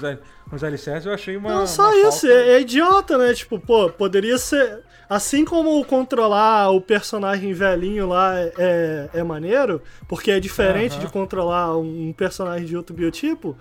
nos 0.50 0.64
alicerces 0.64 1.06
eu 1.06 1.12
achei 1.14 1.36
uma. 1.36 1.48
Não, 1.50 1.66
só 1.66 1.88
uma 1.90 2.08
isso, 2.08 2.26
falta- 2.26 2.28
é, 2.28 2.48
é 2.54 2.60
idiota, 2.60 3.18
né? 3.18 3.34
Tipo, 3.34 3.58
pô, 3.58 3.88
poderia 3.90 4.38
ser. 4.38 4.80
Assim 5.08 5.44
como 5.44 5.84
controlar 5.84 6.70
o 6.70 6.80
personagem 6.80 7.52
velhinho 7.52 8.08
lá 8.08 8.38
é, 8.38 8.52
é, 8.58 9.10
é 9.20 9.22
maneiro, 9.22 9.82
porque 10.08 10.30
é 10.30 10.40
diferente 10.40 10.92
Aham. 10.96 11.04
de 11.04 11.12
controlar 11.12 11.76
um 11.76 12.14
personagem 12.16 12.64
de 12.66 12.74
outro 12.74 12.94
biotipo, 12.96 13.54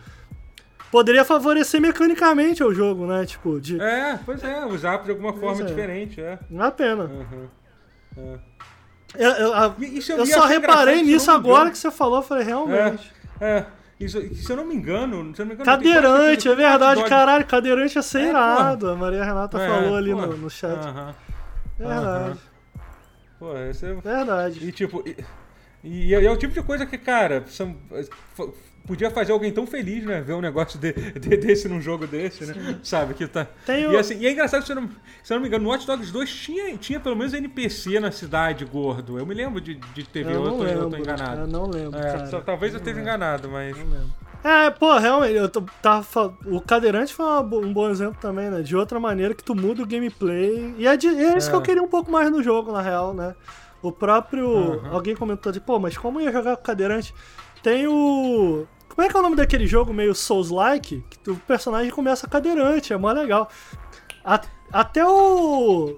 poderia 0.89 1.25
favorecer 1.25 1.81
mecanicamente 1.81 2.63
o 2.63 2.73
jogo, 2.73 3.05
né? 3.05 3.25
Tipo, 3.25 3.59
de. 3.59 3.81
É, 3.81 4.17
pois 4.25 4.41
é, 4.43 4.65
usar 4.65 4.97
de 5.03 5.09
alguma 5.11 5.33
forma 5.33 5.61
é. 5.61 5.65
diferente, 5.65 6.21
é. 6.21 6.39
Não 6.49 6.65
é 6.65 6.71
pena. 6.71 7.03
Uhum. 7.03 7.47
É. 8.17 8.39
Eu, 9.15 9.29
eu- 9.31 9.53
a- 9.53 9.75
eu 9.79 10.23
e 10.23 10.27
só 10.27 10.45
reparei 10.45 10.99
eu 11.01 11.05
nisso 11.05 11.29
agora 11.31 11.69
que 11.69 11.77
você 11.77 11.91
falou, 11.91 12.19
eu 12.19 12.23
falei, 12.23 12.43
realmente. 12.45 13.11
É, 13.39 13.65
isso, 13.99 14.19
se 14.35 14.49
eu 14.49 14.55
não 14.55 14.65
me 14.65 14.73
engano, 14.75 15.35
se 15.35 15.41
eu 15.41 15.45
não 15.45 15.49
me 15.49 15.53
engano. 15.55 15.65
Cadeirante, 15.65 16.47
é 16.47 16.55
verdade, 16.55 17.03
caralho, 17.05 17.45
cadeirante 17.45 17.95
ia 17.97 18.01
ser 18.01 18.21
É, 18.21 18.29
irado. 18.29 18.89
A 18.89 18.95
Maria 18.95 19.23
Renata 19.23 19.59
É, 19.61 19.67
falou 19.67 19.95
ali 19.95 20.11
no, 20.13 20.27
no 20.37 20.49
chat. 20.49 20.77
Aham. 20.85 21.15
Verdade, 21.77 22.39
Pô, 23.39 23.57
esse 23.57 23.85
é. 23.85 23.93
verdade. 23.93 24.67
E 24.67 24.71
tipo. 24.71 25.03
E, 25.07 25.17
e 25.83 26.13
é 26.13 26.31
o 26.31 26.37
tipo 26.37 26.53
de 26.53 26.61
coisa 26.61 26.85
que, 26.85 26.97
cara, 26.97 27.43
são, 27.47 27.75
podia 28.91 29.09
fazer 29.09 29.31
alguém 29.31 29.51
tão 29.51 29.65
feliz, 29.65 30.03
né? 30.05 30.21
Ver 30.21 30.33
um 30.33 30.41
negócio 30.41 30.77
de, 30.79 30.91
de- 30.93 31.37
desse 31.37 31.67
num 31.69 31.79
jogo 31.81 32.05
desse, 32.05 32.45
né? 32.45 32.77
Sabe? 32.83 33.13
Que 33.13 33.25
tá. 33.27 33.47
Tem 33.65 33.89
E, 33.91 33.95
assim, 33.97 34.17
e 34.19 34.27
é 34.27 34.31
engraçado, 34.31 34.65
se 34.65 34.71
eu, 34.71 34.75
não, 34.75 34.89
se 35.23 35.31
eu 35.33 35.35
não 35.35 35.41
me 35.41 35.47
engano, 35.47 35.63
no 35.63 35.69
Watch 35.69 35.87
Dogs 35.87 36.11
2 36.11 36.29
tinha, 36.29 36.77
tinha 36.77 36.99
pelo 36.99 37.15
menos 37.15 37.33
NPC 37.33 37.99
na 37.99 38.11
cidade 38.11 38.65
gordo. 38.65 39.17
Eu 39.17 39.25
me 39.25 39.33
lembro 39.33 39.61
de, 39.61 39.75
de 39.75 40.03
ter 40.03 40.25
Eu 40.25 40.31
eu, 40.31 40.43
não 40.43 40.57
tô, 40.57 40.63
eu 40.65 40.73
tô 40.77 40.83
lembro. 40.83 40.99
enganado. 40.99 41.41
Eu 41.41 41.47
não 41.47 41.65
lembro, 41.69 41.97
É, 41.99 42.25
só- 42.27 42.41
talvez 42.41 42.73
eu 42.73 42.79
esteja 42.79 42.99
enganado, 42.99 43.49
mas. 43.49 43.75
É, 44.43 44.69
pô, 44.71 44.97
realmente, 44.97 45.35
eu 45.35 45.47
tava 45.49 46.01
fal- 46.03 46.35
o 46.47 46.59
cadeirante 46.59 47.13
foi 47.13 47.25
uma 47.25 47.41
um 47.41 47.71
bom 47.71 47.89
exemplo 47.89 48.17
também, 48.19 48.49
né? 48.49 48.61
De 48.61 48.75
outra 48.75 48.99
maneira 48.99 49.33
que 49.35 49.43
tu 49.43 49.53
muda 49.55 49.83
o 49.83 49.85
gameplay. 49.87 50.73
E 50.77 50.87
é, 50.87 50.97
de- 50.97 51.07
é 51.07 51.37
isso 51.37 51.47
É. 51.47 51.49
que 51.51 51.55
eu 51.55 51.61
queria 51.61 51.83
um 51.83 51.87
pouco 51.87 52.11
mais 52.11 52.29
no 52.31 52.41
jogo, 52.43 52.71
na 52.71 52.81
real, 52.81 53.13
né? 53.13 53.35
O 53.83 53.91
próprio. 53.91 54.47
Uhum. 54.47 54.93
Alguém 54.93 55.15
comentou 55.15 55.51
de, 55.51 55.59
pô, 55.59 55.79
mas 55.79 55.95
como 55.97 56.19
ia 56.19 56.31
jogar 56.31 56.55
com 56.55 56.61
o 56.61 56.65
cadeirante? 56.65 57.13
Tem 57.63 57.85
o. 57.87 58.65
Como 58.93 59.07
é 59.07 59.09
que 59.09 59.15
é 59.15 59.19
o 59.19 59.23
nome 59.23 59.35
daquele 59.35 59.65
jogo 59.65 59.93
meio 59.93 60.13
Souls-like? 60.13 61.03
Que 61.23 61.31
o 61.31 61.35
personagem 61.35 61.91
começa 61.91 62.27
cadeirante, 62.27 62.93
é 62.93 62.97
mó 62.97 63.11
legal. 63.11 63.49
A- 64.23 64.41
até 64.71 65.05
o. 65.05 65.97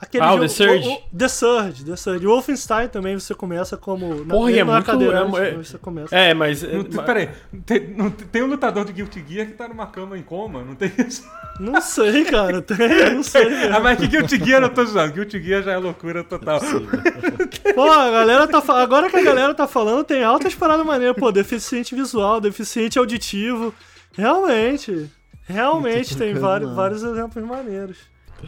Aquele 0.00 0.22
Ah, 0.22 0.28
o 0.28 0.30
jogo, 0.36 0.42
The 0.42 0.48
Surge. 0.48 0.88
o- 0.88 0.92
o- 0.92 1.18
The 1.18 1.28
Surge, 1.28 1.84
The 1.84 1.96
Surge. 1.96 2.26
O 2.26 2.30
Wolfenstein 2.30 2.88
também 2.88 3.18
você 3.18 3.34
começa 3.34 3.76
como. 3.76 4.24
na- 4.24 4.32
Porra, 4.34 4.52
é 4.52 4.62
muito- 4.62 4.84
cadeirante, 4.84 5.36
é- 5.36 5.56
mas 5.56 5.68
você 5.68 5.78
começa. 5.78 6.14
É, 6.16 6.32
mas. 6.34 6.62
Não, 6.62 6.84
tem- 6.84 7.04
peraí, 7.04 7.28
tem, 7.66 7.88
não, 7.96 8.08
tem 8.10 8.42
um 8.42 8.46
lutador 8.46 8.84
do 8.84 8.92
Guilty 8.92 9.24
Gear 9.28 9.46
que 9.48 9.54
tá 9.54 9.66
numa 9.66 9.86
cama 9.88 10.16
em 10.16 10.22
coma, 10.22 10.62
não 10.62 10.76
tem 10.76 10.92
isso? 11.06 11.28
Não 11.58 11.80
sei, 11.80 12.24
cara. 12.26 12.62
Tem, 12.62 13.12
não 13.14 13.22
sei. 13.24 13.48
mesmo. 13.50 13.76
Ah, 13.76 13.80
mas 13.80 13.98
que 13.98 14.06
Guilty 14.06 14.36
Gear 14.44 14.62
eu 14.62 14.68
tô 14.68 14.84
zoando. 14.84 15.12
Guilty 15.14 15.42
Gear 15.42 15.62
já 15.64 15.72
é 15.72 15.76
loucura 15.78 16.22
total. 16.22 16.60
Pô, 17.74 17.82
a 17.90 18.10
galera 18.10 18.46
tá 18.46 18.62
Agora 18.80 19.10
que 19.10 19.16
a 19.16 19.22
galera 19.22 19.52
tá 19.54 19.66
falando, 19.66 20.04
tem 20.04 20.22
altas 20.22 20.54
paradas 20.54 20.86
maneiras. 20.86 21.16
Pô, 21.16 21.32
deficiente 21.32 21.96
visual, 21.96 22.40
deficiente 22.40 22.98
auditivo. 23.00 23.74
Realmente. 24.16 25.10
Realmente 25.46 26.16
tem 26.16 26.34
vários, 26.34 26.72
vários 26.74 27.02
exemplos 27.02 27.44
maneiros. 27.44 27.96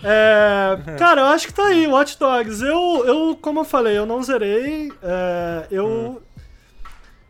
É, 0.02 0.78
cara, 0.99 1.23
eu 1.23 1.27
acho 1.27 1.47
que 1.47 1.55
tá 1.55 1.65
aí, 1.67 1.86
Watch 1.86 2.19
Dogs. 2.19 2.62
Eu, 2.65 3.05
eu 3.05 3.39
como 3.41 3.60
eu 3.60 3.65
falei, 3.65 3.99
eu 3.99 4.07
não 4.07 4.23
zerei. 4.23 4.93
é, 5.02 5.67
eu, 5.70 6.23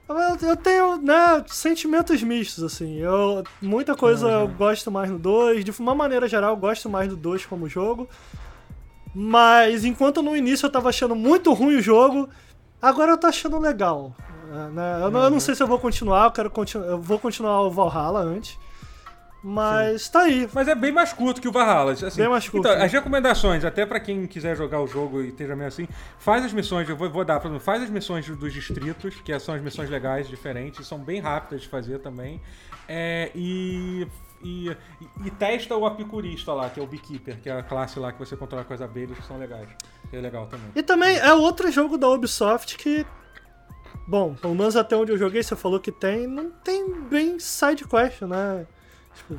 eu. 0.09 0.49
Eu 0.49 0.57
tenho, 0.57 0.97
né, 0.97 1.45
sentimentos 1.47 2.23
mistos, 2.23 2.65
assim. 2.65 2.99
Eu, 2.99 3.45
muita 3.63 3.95
coisa 3.95 4.29
eu 4.29 4.49
gosto 4.49 4.91
mais 4.91 5.09
no 5.11 5.19
2. 5.19 5.65
De 5.65 5.71
uma 5.79 5.95
maneira 5.95 6.29
geral, 6.29 6.51
eu 6.51 6.57
gosto 6.57 6.89
mais 6.91 7.09
do 7.09 7.17
2 7.17 7.47
como 7.47 7.69
jogo. 7.69 8.09
Mas 9.15 9.85
enquanto 9.85 10.23
no 10.23 10.37
início 10.37 10.67
eu 10.67 10.71
tava 10.71 10.89
achando 10.89 11.15
muito 11.15 11.53
ruim 11.53 11.77
o 11.77 11.83
jogo, 11.83 12.29
agora 12.81 13.13
eu 13.13 13.19
tô 13.19 13.27
achando 13.27 13.59
legal. 13.59 14.15
né? 14.73 15.01
Eu, 15.03 15.11
não, 15.11 15.23
eu 15.25 15.31
não 15.31 15.41
sei 15.41 15.55
se 15.55 15.63
eu 15.63 15.67
vou 15.67 15.79
continuar, 15.79 16.25
eu 16.27 16.31
quero 16.33 16.51
continuar. 16.51 16.87
Eu 16.87 17.01
vou 17.01 17.19
continuar 17.19 17.61
o 17.63 17.71
Valhalla 17.71 18.21
antes. 18.21 18.59
Mas 19.43 20.09
tá 20.09 20.23
aí. 20.23 20.49
Mas 20.53 20.69
é 20.69 20.75
bem 20.75 20.93
mais 20.93 21.13
curto 21.13 21.41
que 21.41 21.49
o 21.49 21.53
Valhalla. 21.53 21.93
Assim, 21.93 22.21
Bem 22.21 22.29
mais 22.29 22.47
curto, 22.49 22.67
Então, 22.67 22.79
né? 22.79 22.85
as 22.85 22.93
recomendações, 22.93 23.65
até 23.65 23.87
pra 23.87 23.99
quem 23.99 24.27
quiser 24.27 24.55
jogar 24.57 24.81
o 24.83 24.87
jogo 24.87 25.23
e 25.23 25.29
esteja 25.29 25.57
meio 25.57 25.69
assim, 25.69 25.89
faz 26.19 26.45
as 26.45 26.53
missões, 26.53 26.89
eu 26.89 26.97
vou, 26.97 27.09
vou 27.09 27.25
dar, 27.25 27.41
por 27.41 27.49
exemplo, 27.49 27.65
faz 27.65 27.83
as 27.83 27.91
missões 27.91 28.27
dos 28.29 28.53
distritos, 28.53 29.15
que 29.23 29.39
são 29.41 29.55
as 29.55 29.63
missões 29.63 29.89
legais, 29.89 30.29
diferentes, 30.29 30.87
são 30.87 30.99
bem 30.99 31.21
rápidas 31.21 31.63
de 31.63 31.69
fazer 31.69 32.01
também. 32.01 32.41
É, 32.87 33.31
e, 33.35 34.07
e, 34.43 34.77
e 35.25 35.31
testa 35.31 35.75
o 35.75 35.87
apicurista 35.87 36.53
lá, 36.53 36.69
que 36.69 36.79
é 36.79 36.83
o 36.83 36.87
Beekeeper, 36.87 37.41
que 37.41 37.49
é 37.49 37.53
a 37.59 37.63
classe 37.63 37.99
lá 37.99 38.13
que 38.13 38.19
você 38.19 38.37
controla 38.37 38.65
com 38.65 38.75
as 38.75 38.83
abelhas, 38.83 39.17
que 39.17 39.25
são 39.27 39.39
legais. 39.39 39.69
Que 40.11 40.17
é 40.17 40.21
legal 40.21 40.47
também. 40.49 40.67
E 40.75 40.83
também 40.83 41.17
é 41.17 41.33
outro 41.33 41.71
jogo 41.71 41.97
da 41.97 42.09
Ubisoft 42.09 42.77
que. 42.77 43.07
Bom, 44.07 44.35
pelo 44.35 44.55
menos 44.55 44.77
até 44.77 44.97
onde 44.97 45.13
eu 45.13 45.19
joguei, 45.19 45.43
você 45.43 45.55
falou 45.55 45.79
que 45.79 45.93
tem, 45.93 46.27
não 46.27 46.51
tem 46.51 47.01
bem 47.03 47.39
side 47.39 47.87
quest, 47.87 48.23
né? 48.23 48.67
Tipo, 49.29 49.39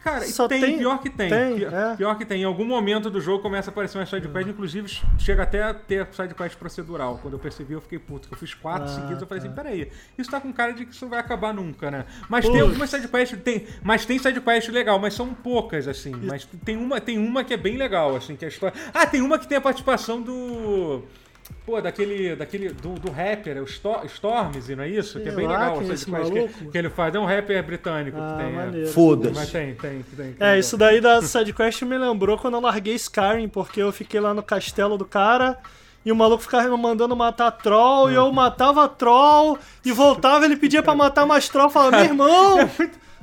Cara, 0.00 0.24
e 0.24 0.30
Só 0.30 0.46
tem, 0.46 0.60
tem- 0.60 0.78
pior 0.78 0.98
que 1.02 1.10
tem. 1.10 1.28
tem, 1.28 1.56
pior, 1.56 1.72
é. 1.74 1.96
pior 1.96 2.16
que 2.16 2.24
tem. 2.24 2.42
Em 2.42 2.44
algum 2.44 2.64
momento 2.64 3.10
do 3.10 3.20
jogo 3.20 3.42
começa 3.42 3.68
a 3.68 3.72
aparecer 3.72 3.98
uma 3.98 4.06
sidequest, 4.06 4.48
inclusive 4.48 4.88
chega 5.18 5.42
até 5.42 5.62
a 5.64 5.74
ter 5.74 6.06
sidequest 6.12 6.56
procedural. 6.56 7.18
Quando 7.20 7.34
eu 7.34 7.38
percebi, 7.38 7.74
eu 7.74 7.80
fiquei 7.80 7.98
puto. 7.98 8.28
que 8.28 8.34
Eu 8.34 8.38
fiz 8.38 8.54
quatro 8.54 8.84
Ah, 8.84 8.88
seguidos, 8.88 9.20
eu 9.20 9.26
falei 9.26 9.42
tá. 9.42 9.48
assim, 9.48 9.54
peraí, 9.56 9.90
isso 10.16 10.30
tá 10.30 10.40
com 10.40 10.52
cara 10.52 10.72
de 10.72 10.86
que 10.86 10.92
isso 10.94 11.04
não 11.04 11.10
vai 11.10 11.18
acabar 11.18 11.52
nunca, 11.52 11.90
né? 11.90 12.06
Mas 12.28 12.44
tem 12.44 12.52
Putz. 12.54 12.64
algumas 12.68 12.90
sidequests, 12.90 13.42
tem, 13.42 13.66
mas 13.82 14.06
tem 14.06 14.18
sidequest 14.20 14.68
legal, 14.68 14.98
mas 15.00 15.14
são 15.14 15.34
poucas, 15.34 15.88
assim. 15.88 16.12
Mas 16.14 16.44
tem 16.64 16.76
uma, 16.76 17.00
tem 17.00 17.18
uma 17.18 17.42
que 17.42 17.52
é 17.52 17.56
bem 17.58 17.76
legal, 17.76 18.14
assim, 18.14 18.36
que 18.36 18.44
é 18.44 18.48
a 18.48 18.50
história... 18.50 18.80
Ah, 18.94 19.04
tem 19.04 19.20
uma 19.20 19.36
que 19.38 19.48
tem 19.48 19.58
a 19.58 19.60
participação 19.60 20.22
do... 20.22 21.02
Pô, 21.64 21.80
daquele. 21.80 22.34
daquele 22.34 22.70
do, 22.70 22.94
do 22.94 23.10
rapper, 23.10 23.56
é 23.56 23.60
o 23.60 23.66
Sto- 23.66 24.04
Stormzy, 24.06 24.74
não 24.74 24.84
é 24.84 24.88
isso? 24.88 25.20
que 25.20 25.28
é 25.28 25.32
Sei 25.32 25.36
bem 25.36 25.46
lá, 25.46 25.58
legal 25.58 25.78
quem 25.78 25.90
é 25.90 25.92
esse 25.92 26.06
que, 26.06 26.70
que 26.70 26.78
ele 26.78 26.88
faz. 26.88 27.14
É 27.14 27.18
um 27.18 27.26
rapper 27.26 27.62
britânico 27.62 28.16
ah, 28.18 28.38
que 28.38 28.72
tem. 28.72 28.82
é. 28.82 28.86
Foda-se. 28.86 29.34
Mas 29.34 29.50
tem, 29.50 29.74
tem, 29.74 30.02
tem. 30.16 30.36
É, 30.40 30.58
isso 30.58 30.76
daí 30.76 31.00
da 31.00 31.20
sidequest 31.20 31.82
me 31.82 31.98
lembrou 31.98 32.38
quando 32.38 32.54
eu 32.54 32.60
larguei 32.60 32.94
Skyrim, 32.94 33.48
porque 33.48 33.82
eu 33.82 33.92
fiquei 33.92 34.18
lá 34.18 34.32
no 34.32 34.42
castelo 34.42 34.96
do 34.96 35.04
cara 35.04 35.58
e 36.04 36.12
o 36.12 36.16
maluco 36.16 36.42
ficava 36.42 36.68
me 36.68 36.82
mandando 36.82 37.14
matar 37.14 37.50
troll 37.50 38.10
e 38.10 38.14
eu 38.14 38.32
matava 38.32 38.88
troll 38.88 39.58
e 39.84 39.92
voltava, 39.92 40.46
ele 40.46 40.56
pedia 40.56 40.82
pra 40.82 40.94
matar 40.94 41.26
mais 41.26 41.48
troll, 41.48 41.68
falava, 41.68 41.96
meu 41.96 42.04
irmão, 42.06 42.56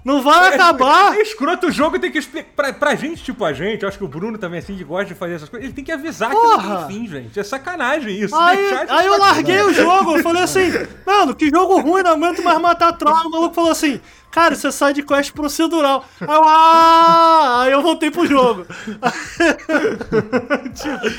não 0.05 0.21
vai 0.21 0.53
acabar! 0.53 1.15
É 1.17 1.21
escroto, 1.21 1.67
o 1.67 1.71
jogo 1.71 1.97
tem 1.99 2.11
que 2.11 2.19
explicar. 2.19 2.49
Pra, 2.55 2.71
pra 2.71 2.95
gente, 2.95 3.23
tipo 3.23 3.43
a 3.43 3.51
gente, 3.51 3.85
acho 3.85 3.97
que 3.97 4.03
o 4.03 4.07
Bruno 4.07 4.37
também, 4.37 4.59
assim, 4.59 4.77
que 4.77 4.83
gosta 4.83 5.05
de 5.05 5.15
fazer 5.15 5.33
essas 5.33 5.49
coisas, 5.49 5.65
ele 5.65 5.73
tem 5.75 5.83
que 5.83 5.91
avisar 5.91 6.29
que 6.29 6.35
Porra! 6.35 6.63
não 6.69 6.87
tem 6.87 6.95
fim, 6.99 7.07
gente. 7.07 7.37
É 7.39 7.43
sacanagem 7.43 8.17
isso. 8.17 8.35
Aí, 8.35 8.71
aí 8.87 9.05
eu 9.07 9.17
larguei 9.17 9.61
o 9.63 9.73
jogo, 9.73 10.15
eu 10.17 10.23
falei 10.23 10.43
assim, 10.43 10.71
mano, 11.05 11.35
que 11.35 11.49
jogo 11.49 11.81
ruim, 11.81 12.03
não 12.03 12.11
aguento 12.11 12.43
mais 12.43 12.61
matar 12.61 12.93
troll. 12.93 13.15
O 13.25 13.31
maluco 13.31 13.55
falou 13.55 13.71
assim, 13.71 13.99
cara, 14.31 14.53
isso 14.53 14.67
é 14.67 14.71
sidequest 14.71 15.31
procedural. 15.33 16.05
Aí 16.21 16.27
eu, 16.35 16.43
ah! 16.45 17.61
Aí 17.63 17.71
eu 17.71 17.81
voltei 17.81 18.11
pro 18.11 18.27
jogo. 18.27 18.65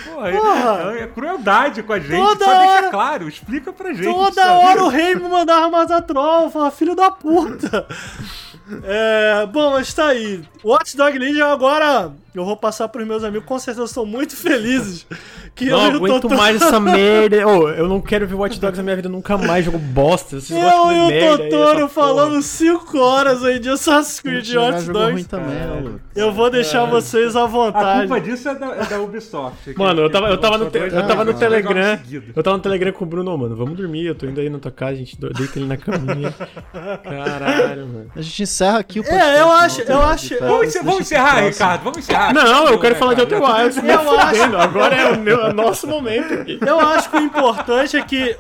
Porra, 0.04 0.28
é- 0.28 0.32
Porra! 0.36 0.94
É, 0.98 1.06
crueldade 1.08 1.82
com 1.82 1.92
a 1.92 1.98
gente. 1.98 2.16
Toda 2.16 2.44
Só 2.44 2.50
hora- 2.50 2.66
deixa 2.80 2.90
claro, 2.90 3.28
explica 3.28 3.72
pra 3.72 3.92
gente. 3.92 4.04
Toda 4.12 4.32
sabe? 4.42 4.64
hora 4.66 4.84
o 4.84 4.88
rei 4.88 5.14
me 5.14 5.28
mandava 5.28 5.68
matar 5.70 6.02
troll, 6.02 6.44
eu 6.44 6.50
falava, 6.50 6.70
filho 6.70 6.94
da 6.94 7.10
puta. 7.10 7.86
É, 8.84 9.46
bom, 9.46 9.70
mas 9.72 9.92
tá 9.94 10.08
aí. 10.08 10.40
Watch 10.64 10.96
Dog 10.96 11.16
Legion 11.18 11.46
agora 11.46 12.10
eu 12.34 12.44
vou 12.44 12.56
passar 12.56 12.88
pros 12.88 13.06
meus 13.06 13.22
amigos, 13.24 13.46
com 13.46 13.58
certeza 13.58 13.86
estão 13.86 14.04
muito 14.04 14.36
felizes 14.36 15.06
que 15.54 15.66
Não 15.66 15.78
eu 15.86 15.90
e 15.90 15.92
o 15.94 15.96
aguento 15.96 16.22
Totoro- 16.22 16.36
mais 16.36 16.60
essa 16.60 16.78
merda. 16.80 17.46
Ô, 17.46 17.70
eu 17.70 17.88
não 17.88 18.00
quero 18.00 18.26
ver 18.26 18.34
Watch 18.34 18.60
Dogs 18.60 18.76
na 18.76 18.82
minha 18.82 18.96
vida 18.96 19.08
nunca 19.08 19.38
mais. 19.38 19.64
Jogo 19.64 19.78
bosta. 19.78 20.38
Vocês 20.40 20.50
Eu 20.50 20.92
e 20.92 20.98
o 20.98 21.06
merda 21.06 21.44
Totoro 21.44 21.88
falando 21.88 22.30
porra. 22.30 22.42
5 22.42 22.98
horas 22.98 23.44
aí 23.44 23.58
de 23.58 23.68
Assassin's 23.70 24.20
Creed 24.20 24.44
Jogar 24.44 24.72
Watch 24.74 24.86
Dogs. 24.90 25.24
também, 25.28 25.54
né, 25.54 25.80
Lu? 25.82 26.00
Eu 26.14 26.32
vou 26.32 26.50
deixar 26.50 26.84
vocês 26.86 27.36
à 27.36 27.44
A 27.44 27.46
vontade. 27.46 28.00
culpa 28.08 28.20
disso 28.20 28.48
é 28.48 28.54
da, 28.54 28.66
é 28.74 28.84
da 28.84 29.00
Ubisoft. 29.00 29.72
que- 29.72 29.78
Mano, 29.78 30.02
eu 30.02 30.10
tava, 30.10 30.28
eu 30.28 30.36
que 30.36 30.42
tava 30.42 30.58
no, 30.58 30.70
te- 30.70 30.78
eu 30.78 30.90
tava 31.06 31.24
no 31.24 31.32
dois 31.32 31.38
Telegram. 31.38 31.98
Eu 32.34 32.42
tava 32.42 32.56
no 32.56 32.62
Telegram 32.62 32.92
com 32.92 33.04
o 33.04 33.08
Bruno, 33.08 33.38
mano. 33.38 33.54
Vamos 33.56 33.76
dormir, 33.76 34.04
eu 34.06 34.14
tô 34.14 34.26
indo 34.26 34.40
aí 34.40 34.50
na 34.50 34.58
tua 34.58 34.72
casa, 34.72 34.92
a 34.92 34.96
gente 34.96 35.16
deita 35.18 35.58
ele 35.58 35.66
na 35.66 35.76
caminha. 35.78 36.34
Caralho, 37.02 37.86
mano. 37.86 38.06
A 38.14 38.20
gente 38.20 38.46
encerra 38.56 38.78
aqui 38.78 39.00
o 39.00 39.04
podcast. 39.04 39.30
É, 39.36 39.40
eu 39.40 39.50
acho, 39.50 39.80
eu 39.82 40.02
acho. 40.02 40.38
Vamos, 40.40 40.50
eu- 40.50 40.64
encer- 40.64 40.82
vamos 40.84 41.00
encerrar, 41.00 41.40
Ricardo. 41.40 41.82
Vamos 41.84 41.98
encerrar. 41.98 42.32
Não, 42.34 42.68
eu 42.68 42.78
quero 42.80 42.94
falar 42.96 43.14
de? 43.14 43.20
Outer 43.20 43.42
Wilds. 43.42 43.76
Eu 43.76 44.18
acho- 44.20 44.34
fudendo, 44.36 44.56
Agora 44.58 44.94
é 44.94 45.12
o, 45.12 45.18
meu, 45.18 45.40
é 45.46 45.50
o 45.50 45.52
nosso 45.52 45.86
momento 45.86 46.34
aqui. 46.34 46.58
Eu 46.66 46.80
acho 46.80 47.10
que 47.10 47.16
o 47.16 47.20
importante 47.20 47.96
é 47.96 48.02
que 48.02 48.36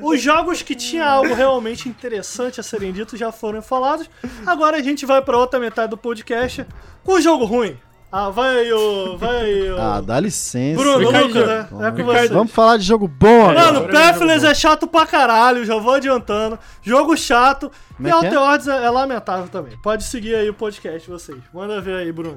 os 0.00 0.20
jogos 0.20 0.62
que 0.62 0.74
tinha 0.74 1.04
algo 1.06 1.32
realmente 1.34 1.88
interessante 1.88 2.60
a 2.60 2.62
serem 2.62 2.92
ditos 2.92 3.18
já 3.18 3.32
foram 3.32 3.60
falados. 3.62 4.08
Agora 4.46 4.76
a 4.76 4.82
gente 4.82 5.04
vai 5.06 5.20
pra 5.22 5.36
outra 5.36 5.58
metade 5.58 5.90
do 5.90 5.96
podcast 5.96 6.66
com 7.02 7.12
o 7.14 7.20
jogo 7.20 7.44
ruim. 7.44 7.76
Ah, 8.16 8.30
vai 8.30 8.58
aí, 8.58 8.72
ô. 8.72 9.16
Vai 9.16 9.40
aí, 9.40 9.72
ô. 9.72 9.76
Ah, 9.76 10.00
dá 10.00 10.20
licença. 10.20 10.80
Bruno, 10.80 10.98
Ricardo, 10.98 11.26
Lucas, 11.26 11.46
né? 11.48 11.68
É 11.80 11.90
com 11.90 12.04
você. 12.04 12.28
Vamos 12.28 12.52
falar 12.52 12.76
de 12.76 12.84
jogo 12.84 13.08
bom 13.08 13.50
agora. 13.50 13.72
Mano, 13.72 13.88
é 13.88 13.92
Pathless 13.92 14.46
é 14.46 14.54
chato 14.54 14.86
pra 14.86 15.04
caralho, 15.04 15.64
já 15.64 15.76
vou 15.78 15.94
adiantando. 15.94 16.56
Jogo 16.80 17.16
chato. 17.16 17.72
Como 17.96 18.08
e 18.08 18.12
é 18.12 18.20
que 18.20 18.26
é? 18.26 18.72
É, 18.72 18.84
é 18.84 18.90
lamentável 18.90 19.48
também. 19.48 19.76
Pode 19.78 20.04
seguir 20.04 20.36
aí 20.36 20.48
o 20.48 20.54
podcast, 20.54 21.10
vocês. 21.10 21.38
Manda 21.52 21.80
ver 21.80 21.96
aí, 21.96 22.12
Bruno. 22.12 22.36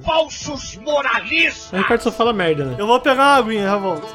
O 1.72 1.78
Ricardo 1.78 2.02
só 2.02 2.12
fala 2.12 2.34
merda, 2.34 2.66
né? 2.66 2.76
Eu 2.80 2.88
vou 2.88 3.00
pegar 3.00 3.22
uma 3.22 3.36
aguinha, 3.36 3.66
já 3.66 3.78
volto. 3.78 4.08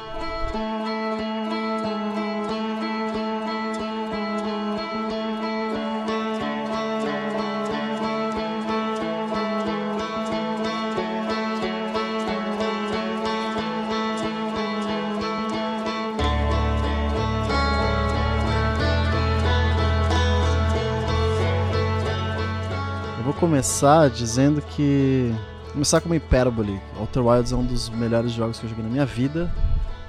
Começar 23.43 24.09
dizendo 24.09 24.61
que. 24.61 25.29
Começar 25.73 25.99
com 25.99 26.07
uma 26.07 26.15
hipérbole. 26.15 26.79
Outer 26.97 27.25
Wilds 27.25 27.51
é 27.51 27.55
um 27.57 27.65
dos 27.65 27.89
melhores 27.89 28.31
jogos 28.31 28.57
que 28.57 28.65
eu 28.65 28.69
joguei 28.69 28.85
na 28.85 28.89
minha 28.89 29.05
vida. 29.05 29.51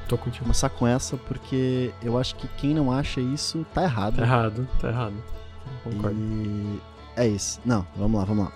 tô 0.08 0.16
contigo. 0.16 0.44
começar 0.44 0.68
com 0.68 0.86
essa, 0.86 1.16
porque 1.16 1.90
eu 2.00 2.16
acho 2.16 2.36
que 2.36 2.46
quem 2.56 2.72
não 2.72 2.92
acha 2.92 3.20
isso 3.20 3.66
tá 3.74 3.82
errado. 3.82 4.16
Tá 4.16 4.22
errado, 4.22 4.68
tá 4.80 4.88
errado. 4.88 5.14
Concordo. 5.82 6.16
E 6.16 6.80
é 7.16 7.26
isso. 7.26 7.60
Não, 7.64 7.84
vamos 7.96 8.20
lá, 8.20 8.24
vamos 8.24 8.44
lá. 8.44 8.52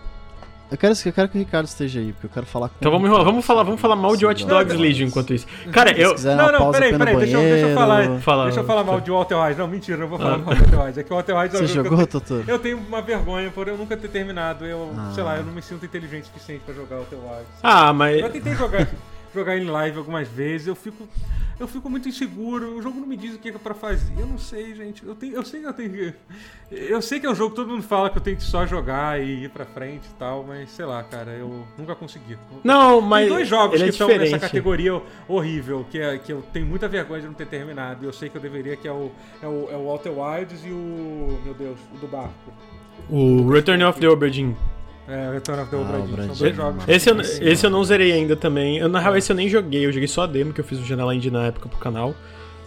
Eu 0.71 0.77
quero, 0.77 0.93
eu 1.07 1.13
quero 1.15 1.29
que 1.31 1.37
o 1.37 1.39
Ricardo 1.39 1.65
esteja 1.67 1.99
aí, 1.99 2.13
porque 2.13 2.27
eu 2.27 2.31
quero 2.31 2.45
falar 2.45 2.69
com 2.69 2.75
Então 2.79 2.93
vamos 2.93 3.09
enrolar, 3.09 3.25
vamos 3.25 3.45
falar, 3.47 3.63
vamos 3.63 3.81
falar 3.81 3.97
mal 3.97 4.15
de 4.15 4.27
Watch 4.27 4.45
Dogs 4.45 4.77
Legion 4.77 5.07
enquanto 5.09 5.33
isso. 5.33 5.47
Cara, 5.73 5.93
eu. 5.99 6.15
Não, 6.19 6.53
não, 6.53 6.71
peraí, 6.71 6.97
peraí, 6.99 7.17
deixa 7.17 7.37
eu- 7.37 7.41
deixa 7.43 7.67
eu 7.69 7.75
falar. 7.75 8.21
Fala, 8.21 8.45
Deixa 8.45 8.61
eu 8.61 8.65
falar 8.65 8.85
mal 8.85 9.01
de 9.01 9.11
Walter 9.11 9.35
White. 9.37 9.59
Não, 9.59 9.67
mentira, 9.67 10.03
eu 10.03 10.09
vou 10.09 10.19
falar 10.19 10.35
Ah. 10.35 10.39
mal 10.39 10.55
de 10.55 10.61
Walter 10.61 10.87
White. 10.87 11.01
É 11.01 11.03
que 11.03 11.13
o 11.13 11.17
Walter 11.17 11.35
White 11.39 11.57
é 11.57 11.59
um 11.59 11.63
Você 11.63 11.67
jogo 11.75 11.89
que 11.89 11.95
eu 11.95 11.99
jogou, 11.99 12.07
tenho- 12.07 12.21
Totoro? 12.21 12.45
Eu 12.49 12.59
tenho 12.59 12.77
uma 12.79 13.01
vergonha 13.01 13.51
por 13.51 13.67
eu 13.67 13.79
nunca 13.79 13.97
ter 13.97 14.09
terminado. 14.09 14.67
Eu, 14.67 14.91
Ah. 14.97 15.11
sei 15.15 15.25
lá, 15.25 15.37
eu 15.39 15.45
não 15.45 15.53
me 15.55 15.63
sinto 15.63 15.87
inteligente 15.87 16.25
o 16.25 16.27
suficiente 16.27 16.63
pra 16.67 16.75
jogar 16.75 16.97
Walter 16.97 17.17
White. 17.17 17.47
Ah, 17.63 17.93
mas. 17.95 18.21
Eu 18.21 18.29
tentei 18.31 18.55
jogar, 18.55 18.87
jogar 19.35 19.57
em 19.57 19.65
live 19.65 19.99
algumas 19.99 20.29
vezes, 20.29 20.67
eu 20.67 20.75
fico, 20.75 21.09
eu 21.59 21.67
fico 21.67 21.91
muito 21.91 22.09
inseguro, 22.09 22.77
o 22.77 22.83
jogo 22.83 23.01
não 23.01 23.07
me 23.07 23.17
diz 23.17 23.35
o 23.35 23.39
que 23.39 23.49
é 23.49 23.53
pra 23.53 23.75
fazer. 23.75 24.13
Eu 24.19 24.27
não 24.27 24.39
sei, 24.39 24.75
gente. 24.75 25.05
Eu, 25.05 25.15
tenho, 25.15 25.35
eu 25.35 25.45
sei 25.45 25.61
que 25.61 25.67
eu 25.67 25.73
tenho 25.73 25.91
que. 25.91 26.15
Eu 26.71 27.03
sei 27.03 27.19
que 27.19 27.27
é 27.27 27.31
um 27.31 27.35
jogo 27.35 27.51
que 27.51 27.57
todo 27.57 27.71
mundo 27.71 27.83
fala 27.83 28.11
que 28.11 28.19
eu 28.19 28.23
tenho 28.23 28.37
que 28.37 28.43
só 28.43 28.65
jogar 28.67 29.21
e 29.21 29.45
ir 29.45 29.51
pra 29.51 29.65
frente 29.65 30.07
e 30.07 30.15
tal, 30.19 30.45
mas 30.45 30.71
sei 30.71 30.85
lá, 30.85 31.03
cara, 31.03 31.33
eu 31.33 31.67
nunca 31.77 31.95
consegui. 31.95 32.39
Não, 32.63 33.01
mas. 33.01 33.27
Tem 33.27 33.37
dois 33.37 33.49
jogos 33.49 33.75
ele 33.75 33.85
que 33.85 33.89
é 33.89 33.93
estão 33.93 34.07
diferente. 34.07 34.33
nessa 34.33 34.47
categoria 34.47 35.03
horrível, 35.27 35.87
que, 35.91 35.99
é, 35.99 36.19
que 36.19 36.33
eu 36.33 36.43
tenho 36.53 36.67
muita 36.67 36.87
vergonha 36.89 37.23
de 37.23 37.27
não 37.27 37.35
ter 37.35 37.47
terminado. 37.47 38.05
E 38.05 38.07
eu 38.07 38.13
sei 38.13 38.29
que 38.29 38.37
eu 38.37 38.43
deveria, 38.43 38.77
que 38.77 38.87
é 38.87 38.93
o, 38.93 39.11
é 39.43 39.47
o, 39.47 39.69
é 39.71 39.77
o 39.77 39.87
Walter 39.87 40.11
Wilds 40.11 40.65
e 40.65 40.71
o. 40.71 41.41
Meu 41.45 41.55
Deus, 41.55 41.79
o 41.95 41.99
do 41.99 42.07
barco. 42.07 42.53
O 43.11 43.49
Return 43.51 43.83
of 43.85 43.99
the 43.99 44.31
Dinn. 44.31 44.55
É, 45.09 45.31
Return 45.33 45.63
of 45.63 45.71
the 45.71 45.77
Ah, 45.77 45.81
Obra 45.81 45.99
o 46.01 46.07
Dinn. 46.07 46.27
São 46.27 46.35
dois 46.37 46.57
jogos. 46.57 46.85
Esse 46.87 47.11
eu, 47.11 47.21
Esse 47.21 47.43
esse 47.45 47.67
eu 47.67 47.71
não. 47.71 47.79
não 47.79 47.85
zerei 47.85 48.13
ainda 48.13 48.37
também. 48.37 48.77
Eu, 48.79 48.89
na 48.89 49.01
real, 49.01 49.17
esse 49.17 49.33
eu 49.33 49.37
nem 49.37 49.49
joguei. 49.49 49.87
Eu 49.87 49.93
joguei 49.93 50.09
só 50.09 50.23
a 50.23 50.27
demo 50.27 50.53
que 50.53 50.61
eu 50.61 50.65
fiz 50.65 50.79
o 50.79 50.85
Janela 50.85 51.15
Indie 51.15 51.31
na 51.31 51.47
época 51.47 51.69
pro 51.69 51.79
canal. 51.79 52.15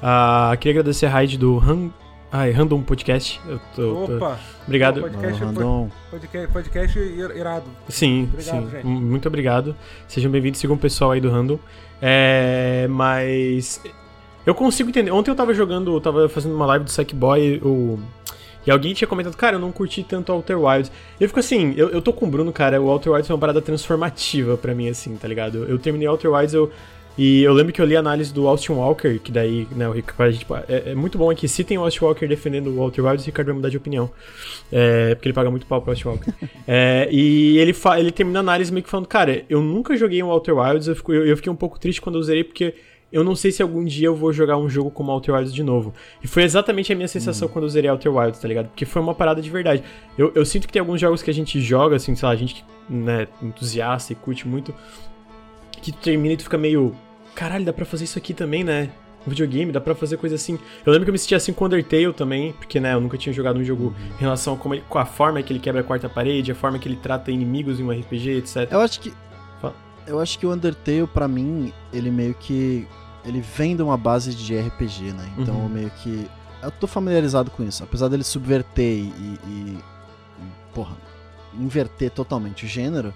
Ah, 0.02 0.52
queria 0.60 0.80
agradecer 0.80 1.06
a 1.06 1.10
Raid 1.10 1.38
do 1.38 1.60
Han... 1.60 1.90
Ai, 2.34 2.50
Random 2.52 2.82
Podcast. 2.82 3.42
Eu 3.46 3.60
tô, 3.76 4.06
tô- 4.08 4.16
Opa! 4.16 4.40
Obrigado. 4.66 5.02
Pode- 5.02 5.14
Ô, 5.16 5.20
Podcast, 5.20 5.44
Randon. 5.44 5.90
Podcast, 6.10 6.48
podcast 6.54 6.98
ir- 7.00 7.36
irado. 7.38 7.66
Sim, 7.90 8.24
Obrigado, 8.34 8.64
sim. 8.66 8.72
gente. 8.72 8.86
Muito 8.88 9.28
obrigado. 9.28 9.76
Sejam 10.08 10.32
bem-vindos, 10.32 10.58
sigam 10.60 10.78
o 10.78 10.80
pessoal 10.80 11.12
aí 11.12 11.20
do 11.20 11.30
Random. 11.30 11.60
É, 12.02 12.88
mas 12.90 13.82
eu 14.46 14.56
consigo 14.56 14.88
entender. 14.90 15.12
Ontem 15.12 15.30
eu 15.30 15.36
tava 15.36 15.54
jogando, 15.54 15.94
eu 15.94 16.00
tava 16.00 16.30
fazendo 16.30 16.56
uma 16.56 16.66
live 16.68 16.86
do 16.86 16.92
Sackboy, 16.92 17.60
o 17.64 18.00
e 18.66 18.72
alguém 18.72 18.94
tinha 18.94 19.08
comentado, 19.08 19.36
cara, 19.36 19.56
eu 19.56 19.60
não 19.60 19.72
curti 19.72 20.04
tanto 20.04 20.32
Outer 20.32 20.60
Wilds. 20.60 20.92
Eu 21.20 21.28
fico 21.28 21.40
assim, 21.40 21.74
eu, 21.76 21.90
eu 21.90 22.02
tô 22.02 22.14
com 22.14 22.26
o 22.26 22.30
Bruno, 22.30 22.52
cara, 22.52 22.82
o 22.82 22.88
Outer 22.88 23.14
Wilds 23.14 23.30
é 23.30 23.34
uma 23.34 23.40
parada 23.40 23.62
transformativa 23.62 24.58
pra 24.58 24.76
mim, 24.76 24.90
assim, 24.90 25.16
tá 25.16 25.28
ligado? 25.28 25.60
Eu, 25.60 25.70
eu 25.70 25.80
terminei 25.80 26.08
Outer 26.08 26.32
Wilds, 26.32 26.54
eu, 26.54 26.72
e 27.18 27.44
eu 27.44 27.54
lembro 27.54 27.74
que 27.74 27.82
eu 27.82 27.86
li 27.86 27.96
a 27.96 28.00
análise 28.00 28.34
do 28.34 28.48
Austin 28.48 28.74
Walker, 28.74 29.20
que 29.20 29.32
daí, 29.32 29.68
né, 29.76 29.88
o 29.88 29.92
Ricardo, 29.92 30.30
a 30.30 30.32
gente, 30.32 30.46
é, 30.68 30.92
é 30.92 30.96
muito 30.96 31.18
bom 31.18 31.30
aqui, 31.30 31.48
se 31.48 31.64
tem 31.64 31.78
o 31.78 31.82
Austin 31.82 32.06
Walker 32.06 32.26
defendendo 32.26 32.68
o 32.68 32.82
Wilds, 32.82 33.24
o 33.24 33.26
Ricardo 33.26 33.48
vai 33.48 33.56
mudar 33.56 33.70
de 33.70 33.78
opinião. 33.78 34.10
É, 34.72 35.14
porque 35.16 35.28
ele 35.28 35.34
paga 35.34 35.52
muito 35.52 35.66
pau 35.66 35.82
pro 35.82 35.92
Austin 35.92 36.08
Walker. 36.08 36.34
É, 36.68 37.10
e 37.12 37.58
ele, 37.58 37.74
fa 37.74 38.00
ele 38.00 38.12
termina 38.12 38.40
a 38.40 38.42
análise 38.42 38.72
meio 38.72 38.84
que 38.84 38.90
falando, 38.90 39.08
cara, 39.08 39.44
eu 39.50 39.62
nunca 39.62 39.98
joguei 39.98 40.24
um 40.24 40.30
Outer 40.30 40.58
Wilds, 40.58 40.88
eu, 40.88 40.96
fico, 40.96 41.14
eu, 41.14 41.26
eu 41.26 41.36
fiquei 41.36 41.52
um 41.52 41.56
pouco 41.56 41.80
triste 41.80 42.00
quando 42.00 42.18
eu 42.18 42.24
zerei, 42.24 42.44
porque 42.44 42.76
eu 43.12 43.24
não 43.24 43.36
sei 43.36 43.52
se 43.52 43.62
algum 43.62 43.84
dia 43.84 44.08
eu 44.08 44.16
vou 44.16 44.32
jogar 44.32 44.58
um 44.58 44.70
jogo 44.70 44.90
como 44.92 45.12
Outer 45.12 45.36
Wilds 45.36 45.54
de 45.54 45.64
novo. 45.64 45.94
E 46.24 46.28
foi 46.28 46.44
exatamente 46.44 46.92
a 46.94 46.96
minha 46.96 47.08
sensação 47.08 47.48
quando 47.48 47.66
eu 47.66 47.70
zerei 47.70 47.90
Outer 47.90 48.14
Wilds, 48.16 48.40
tá 48.40 48.48
ligado? 48.48 48.68
Porque 48.68 48.86
foi 48.86 49.02
uma 49.02 49.14
parada 49.14 49.42
de 49.42 49.50
verdade. 49.50 49.84
Eu, 50.18 50.32
eu 50.36 50.46
sinto 50.46 50.66
que 50.68 50.74
tem 50.74 50.80
alguns 50.80 51.00
jogos 51.02 51.22
que 51.22 51.30
a 51.30 51.34
gente 51.34 51.60
joga, 51.60 51.96
assim, 51.98 52.16
sei 52.16 52.26
lá, 52.28 52.34
a 52.34 52.38
gente 52.38 52.56
que 52.56 52.64
né, 52.94 53.28
entusiasta 53.42 54.14
e 54.14 54.16
curte 54.16 54.48
muito, 54.48 54.74
que 55.82 55.92
tu 55.92 55.98
termina 56.00 56.34
e 56.34 56.38
tu 56.38 56.44
fica 56.44 56.58
meio. 56.58 56.96
Caralho, 57.36 57.66
dá 57.66 57.74
pra 57.74 57.86
fazer 57.86 58.04
isso 58.04 58.18
aqui 58.18 58.34
também, 58.34 58.64
né? 58.64 58.90
Um 59.26 59.30
videogame, 59.30 59.72
dá 59.72 59.80
pra 59.80 59.94
fazer 59.94 60.18
coisa 60.18 60.36
assim. 60.36 60.58
Eu 60.86 60.92
lembro 60.92 61.06
que 61.06 61.10
eu 61.10 61.14
me 61.14 61.20
sentia 61.20 61.38
assim 61.38 61.54
com 61.54 61.66
Undertale 61.66 62.12
também, 62.14 62.54
porque, 62.54 62.80
né, 62.80 62.94
eu 62.94 63.00
nunca 63.02 63.18
tinha 63.18 63.32
jogado 63.32 63.60
um 63.60 63.64
jogo 63.64 63.94
em 64.18 64.20
relação 64.20 64.56
a, 64.56 64.58
como 64.58 64.74
ele- 64.74 64.84
com 64.90 64.98
a 64.98 65.06
forma 65.06 65.42
que 65.44 65.54
ele 65.54 65.60
quebra 65.60 65.82
a 65.82 65.84
quarta 65.84 66.10
parede, 66.10 66.52
a 66.52 66.56
forma 66.56 66.80
que 66.80 66.88
ele 66.88 66.96
trata 66.96 67.30
inimigos 67.32 67.80
em 67.80 67.84
um 67.84 67.92
RPG, 67.92 68.38
etc. 68.38 68.68
Eu 68.72 68.80
acho 68.80 69.00
que. 69.00 69.14
Fala. 69.62 69.76
Eu 70.08 70.20
acho 70.20 70.40
que 70.40 70.46
o 70.48 70.52
Undertale, 70.52 71.06
pra 71.08 71.28
mim, 71.28 71.72
ele 71.94 72.10
meio 72.10 72.34
que. 72.34 72.88
Ele 73.24 73.42
vem 73.42 73.76
de 73.76 73.84
uma 73.84 73.98
base 73.98 74.34
de 74.34 74.58
RPG, 74.58 75.14
né? 75.14 75.32
Então 75.38 75.56
Uhum. 75.56 75.70
meio 75.70 75.90
que. 76.02 76.28
Eu 76.62 76.72
tô 76.72 76.88
familiarizado 76.88 77.50
com 77.52 77.64
isso. 77.64 77.84
Apesar 77.84 78.08
dele 78.08 78.24
subverter 78.24 78.84
e. 78.86 79.02
e- 79.08 79.40
e- 79.48 79.78
porra. 80.74 80.96
Inverter 81.54 82.10
totalmente 82.12 82.66
o 82.66 82.68
gênero. 82.68 83.14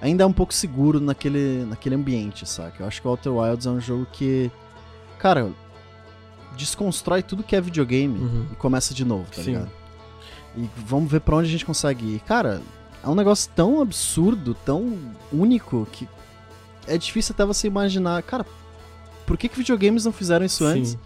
Ainda 0.00 0.24
é 0.24 0.26
um 0.26 0.32
pouco 0.32 0.52
seguro 0.52 1.00
naquele, 1.00 1.64
naquele 1.64 1.94
ambiente, 1.94 2.46
saca? 2.48 2.82
Eu 2.82 2.86
acho 2.88 3.00
que 3.00 3.06
o 3.06 3.10
Outer 3.10 3.32
Wilds 3.32 3.66
é 3.66 3.70
um 3.70 3.80
jogo 3.80 4.06
que. 4.12 4.50
Cara. 5.18 5.50
Desconstrói 6.56 7.22
tudo 7.22 7.42
que 7.42 7.56
é 7.56 7.60
videogame 7.62 8.18
Uhum. 8.18 8.46
e 8.52 8.56
começa 8.56 8.92
de 8.92 9.04
novo, 9.06 9.24
tá 9.34 9.42
Sim. 9.42 9.52
ligado? 9.52 9.70
E 10.54 10.68
vamos 10.76 11.10
ver 11.10 11.20
pra 11.20 11.36
onde 11.36 11.48
a 11.48 11.50
gente 11.50 11.64
consegue 11.64 12.04
ir. 12.16 12.20
Cara, 12.20 12.60
é 13.02 13.08
um 13.08 13.14
negócio 13.14 13.50
tão 13.56 13.80
absurdo, 13.80 14.52
tão 14.54 14.98
único, 15.32 15.88
que 15.90 16.06
é 16.86 16.98
difícil 16.98 17.32
até 17.32 17.42
você 17.46 17.66
imaginar. 17.68 18.22
Cara, 18.22 18.44
por 19.26 19.36
que, 19.36 19.48
que 19.48 19.56
videogames 19.58 20.04
não 20.04 20.12
fizeram 20.12 20.44
isso 20.44 20.64
antes? 20.64 20.98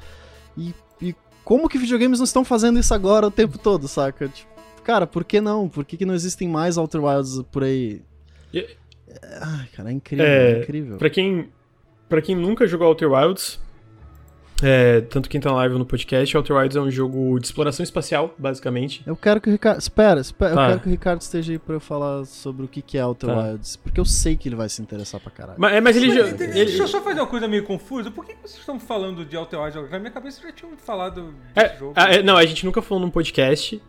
E, 0.56 0.74
e 1.00 1.14
como 1.44 1.68
que 1.68 1.78
videogames 1.78 2.18
não 2.18 2.24
estão 2.24 2.44
fazendo 2.44 2.78
isso 2.78 2.92
agora 2.94 3.26
o 3.26 3.30
tempo 3.30 3.58
todo, 3.58 3.86
saca? 3.88 4.28
Tipo, 4.28 4.50
cara, 4.84 5.06
por 5.06 5.24
que 5.24 5.40
não? 5.40 5.68
Por 5.68 5.84
que, 5.84 5.96
que 5.96 6.04
não 6.06 6.14
existem 6.14 6.48
mais 6.48 6.76
Outer 6.76 7.02
Wilds 7.04 7.42
por 7.52 7.62
aí? 7.64 8.02
E- 8.52 8.66
É, 9.08 9.38
Ai, 9.40 9.68
cara, 9.74 9.90
é 9.90 9.92
incrível, 9.92 10.26
É, 10.26 10.52
é 10.52 10.58
incrível. 10.62 10.96
Pra 10.98 11.08
quem, 11.08 11.48
pra 12.08 12.20
quem 12.20 12.34
nunca 12.34 12.66
jogou 12.66 12.88
Outer 12.88 13.10
Wilds, 13.10 13.60
é, 14.62 15.02
tanto 15.02 15.28
quem 15.28 15.40
tá 15.40 15.50
na 15.50 15.56
live 15.56 15.74
ou 15.74 15.78
no 15.78 15.84
podcast, 15.84 16.34
Outer 16.36 16.56
Wilds 16.56 16.76
é 16.76 16.80
um 16.80 16.90
jogo 16.90 17.38
de 17.38 17.46
exploração 17.46 17.84
espacial, 17.84 18.34
basicamente. 18.38 19.02
Eu 19.06 19.14
quero 19.14 19.40
que 19.40 19.48
o 19.48 19.52
Ricardo. 19.52 19.78
Espera, 19.78 20.20
espera 20.20 20.54
Tá. 20.54 20.62
eu 20.62 20.68
quero 20.68 20.80
que 20.80 20.86
o 20.88 20.90
Ricardo 20.90 21.20
esteja 21.20 21.52
aí 21.52 21.58
pra 21.58 21.74
eu 21.74 21.80
falar 21.80 22.24
sobre 22.24 22.64
o 22.64 22.68
que, 22.68 22.80
que 22.80 22.96
é 22.96 23.04
Outer 23.04 23.28
Tá. 23.28 23.36
Wilds. 23.50 23.76
Porque 23.76 24.00
eu 24.00 24.04
sei 24.04 24.36
que 24.36 24.48
ele 24.48 24.56
vai 24.56 24.68
se 24.68 24.80
interessar 24.80 25.20
pra 25.20 25.30
caralho. 25.30 25.58
Mas, 25.58 25.74
é, 25.74 25.80
mas 25.80 25.96
ele, 25.96 26.06
Mas, 26.08 26.14
já- 26.16 26.26
ele- 26.44 26.52
Deixa 26.52 26.82
eu 26.82 26.88
só 26.88 27.02
fazer 27.02 27.20
uma 27.20 27.26
coisa 27.26 27.46
meio 27.46 27.64
confusa. 27.64 28.10
Por 28.10 28.24
que 28.24 28.32
que 28.32 28.40
vocês 28.48 28.60
estão 28.60 28.80
falando 28.80 29.24
de 29.24 29.36
Outer 29.36 29.60
Wilds? 29.60 29.90
Na 29.90 29.98
minha 29.98 30.10
cabeça 30.10 30.40
já 30.42 30.50
tinham 30.52 30.72
falado 30.78 31.34
desse 31.54 31.74
É, 31.74 31.78
jogo. 31.78 31.92
é, 31.96 32.22
não, 32.22 32.36
a 32.36 32.46
gente 32.46 32.64
nunca 32.64 32.80
falou 32.80 33.02
num 33.04 33.10
podcast. 33.10 33.80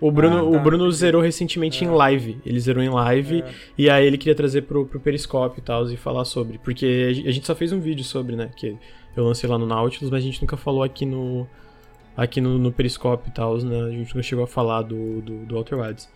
O 0.00 0.10
Bruno, 0.10 0.36
Ah, 0.38 0.40
tá, 0.40 0.44
o 0.46 0.60
Bruno 0.60 0.84
entendi. 0.84 0.96
zerou 0.96 1.22
recentemente 1.22 1.84
É. 1.84 1.86
em 1.86 1.90
live. 1.90 2.38
Ele 2.44 2.58
zerou 2.58 2.82
em 2.82 2.88
live 2.88 3.42
É. 3.42 3.52
e 3.78 3.88
aí 3.88 4.04
ele 4.04 4.18
queria 4.18 4.34
trazer 4.34 4.62
pro, 4.62 4.84
pro 4.84 4.98
Periscope 4.98 5.60
e 5.60 5.62
tal 5.62 5.88
e 5.90 5.96
falar 5.96 6.24
sobre. 6.24 6.58
Porque 6.58 7.12
a 7.26 7.30
gente 7.30 7.46
só 7.46 7.54
fez 7.54 7.72
um 7.72 7.78
vídeo 7.80 8.02
sobre, 8.04 8.34
né? 8.34 8.50
Que 8.56 8.76
eu 9.16 9.24
lancei 9.24 9.48
lá 9.48 9.58
no 9.58 9.66
Nautilus, 9.66 10.10
mas 10.10 10.22
a 10.22 10.26
gente 10.26 10.40
nunca 10.40 10.56
falou 10.56 10.82
aqui 10.82 11.04
no. 11.04 11.46
Aqui 12.16 12.40
no, 12.40 12.58
no 12.58 12.70
Periscope 12.70 13.30
e 13.30 13.32
tal, 13.32 13.56
né? 13.58 13.82
A 13.82 13.90
gente 13.90 14.14
nunca 14.14 14.22
chegou 14.22 14.44
a 14.44 14.46
falar 14.46 14.82
do, 14.82 15.22
do, 15.22 15.46
do 15.46 15.56
Outer 15.56 15.78
Wilds. 15.78 16.08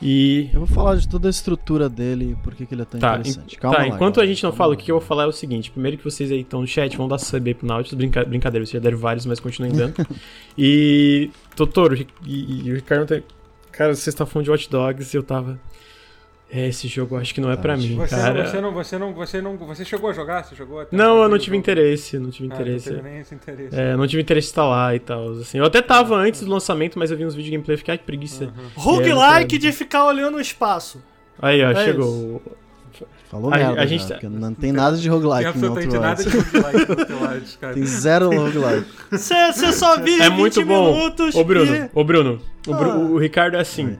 E. 0.00 0.50
Eu 0.52 0.60
vou 0.60 0.66
falar 0.66 0.96
de 0.96 1.08
toda 1.08 1.28
a 1.28 1.30
estrutura 1.30 1.88
dele 1.88 2.32
e 2.32 2.36
por 2.36 2.54
que, 2.54 2.66
que 2.66 2.74
ele 2.74 2.82
é 2.82 2.84
tão 2.84 3.00
Tá, 3.00 3.14
interessante. 3.14 3.56
Calma 3.56 3.76
tá, 3.76 3.82
lá, 3.82 3.88
enquanto 3.88 4.16
galera, 4.16 4.30
a 4.30 4.34
gente 4.34 4.44
não 4.44 4.52
fala, 4.52 4.70
lá. 4.70 4.74
o 4.74 4.76
que, 4.76 4.90
eu 4.90 4.98
vou 4.98 5.06
falar 5.06 5.24
é 5.24 5.26
o 5.26 5.32
seguinte: 5.32 5.70
primeiro 5.70 5.96
que 5.96 6.04
vocês 6.04 6.30
aí 6.30 6.40
estão 6.40 6.60
no 6.60 6.66
chat, 6.66 6.96
vão 6.96 7.08
dar 7.08 7.18
sub 7.18 7.48
aí 7.48 7.54
pro 7.54 7.66
Nautilus, 7.66 7.94
brinca, 7.94 8.24
brincadeira, 8.24 8.64
vocês 8.64 8.74
já 8.74 8.80
deram 8.80 8.98
vários, 8.98 9.24
mas 9.24 9.40
continuem 9.40 9.72
dando. 9.72 9.94
e. 10.56 11.30
Totoro, 11.54 11.96
e, 12.24 12.66
e 12.66 12.72
o 12.72 12.74
Ricardo. 12.74 13.22
Cara, 13.72 13.94
vocês 13.94 14.08
estão 14.08 14.26
falando 14.26 14.44
de 14.44 14.50
Watch 14.50 14.70
Dogs 14.70 15.14
e 15.14 15.18
eu 15.18 15.22
tava. 15.22 15.58
É, 16.48 16.68
esse 16.68 16.86
jogo 16.86 17.16
acho 17.16 17.34
que 17.34 17.40
não 17.40 17.50
é 17.50 17.56
pra 17.56 17.76
mim, 17.76 17.96
Você, 17.96 18.14
cara. 18.14 18.46
você 18.46 18.60
não, 18.60 18.72
você 18.72 18.98
não, 18.98 19.12
você 19.12 19.42
não, 19.42 19.56
você 19.56 19.84
chegou 19.84 20.08
a 20.10 20.12
jogar? 20.12 20.44
Você 20.44 20.54
jogou 20.54 20.78
até 20.80 20.96
Não, 20.96 21.20
eu 21.22 21.28
não 21.28 21.34
o 21.34 21.38
tive 21.40 21.56
jogo? 21.56 21.58
interesse, 21.58 22.18
não 22.20 22.30
tive 22.30 22.48
Ah, 22.50 22.54
interesse. 22.54 22.88
não 22.90 22.96
teve 22.98 23.08
nem 23.10 23.20
esse 23.20 23.34
interesse. 23.34 23.74
É, 23.76 23.96
não 23.96 24.06
tive 24.06 24.22
interesse 24.22 24.46
em 24.46 24.50
instalar 24.50 24.94
e 24.94 25.00
tal, 25.00 25.30
assim. 25.32 25.58
Eu 25.58 25.64
até 25.64 25.82
tava 25.82 26.14
antes 26.14 26.42
do 26.42 26.50
lançamento, 26.50 26.98
mas 27.00 27.10
eu 27.10 27.16
vi 27.16 27.24
uns 27.26 27.34
vídeos 27.34 27.46
de 27.46 27.50
gameplay 27.50 27.74
e 27.74 27.78
fiquei, 27.78 27.92
ai, 27.92 27.98
que 27.98 28.04
preguiça. 28.04 28.44
Uhum. 28.44 28.50
Roguelike 28.76 29.56
É, 29.56 29.58
de 29.58 29.72
ficar 29.72 30.04
olhando 30.06 30.36
o 30.36 30.40
espaço. 30.40 31.02
Aí, 31.42 31.62
ó, 31.64 31.70
É 31.72 31.84
chegou. 31.84 32.40
Falou 33.28 33.52
A- 33.52 33.56
merda, 33.56 33.72
a 33.72 33.76
já, 33.78 33.86
gente 33.86 34.06
tá- 34.06 34.14
porque 34.14 34.28
não 34.28 34.54
tem 34.54 34.70
nada 34.70 34.96
de 34.96 35.08
roguelike 35.08 35.52
Tem 35.52 35.60
no 35.60 35.66
absolutamente 35.76 35.98
nada 36.00 36.22
de 36.22 36.28
roguelike 36.38 36.90
no 37.52 37.58
cara. 37.60 37.74
Tem 37.74 37.84
zero 37.84 38.30
roguelike. 38.30 38.86
Você 39.10 39.72
só 39.72 39.98
vive 40.00 40.22
É 40.22 40.30
20 40.30 40.38
muito 40.38 40.64
bom. 40.64 40.94
minutos 40.94 41.34
Ô, 41.34 41.42
Bruno, 41.42 41.74
e... 41.74 41.90
ô, 41.92 42.04
Bruno, 42.04 42.40
o, 42.68 42.72
Bru- 42.74 42.90
Ah. 42.92 42.96
o 42.98 43.18
Ricardo 43.18 43.56
é 43.56 43.60
assim. 43.60 43.98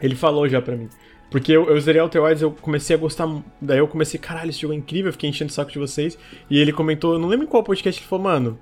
Ele 0.00 0.16
falou 0.16 0.48
já 0.48 0.60
pra 0.60 0.74
mim. 0.74 0.88
Porque 1.32 1.50
eu, 1.50 1.68
eu 1.68 1.80
zerei 1.80 2.00
Outer 2.00 2.22
Wilds, 2.22 2.42
eu 2.42 2.52
comecei 2.52 2.94
a 2.94 2.98
gostar. 2.98 3.26
Daí 3.60 3.78
eu 3.78 3.88
comecei, 3.88 4.20
caralho, 4.20 4.50
esse 4.50 4.60
jogo 4.60 4.74
é 4.74 4.76
incrível, 4.76 5.08
eu 5.08 5.12
fiquei 5.12 5.30
enchendo 5.30 5.50
o 5.50 5.52
saco 5.52 5.72
de 5.72 5.78
vocês. 5.78 6.18
E 6.48 6.58
ele 6.58 6.72
comentou, 6.72 7.14
eu 7.14 7.18
não 7.18 7.28
lembro 7.28 7.46
em 7.46 7.48
qual 7.48 7.64
podcast 7.64 8.00
ele 8.00 8.08
falou, 8.08 8.24
mano. 8.24 8.58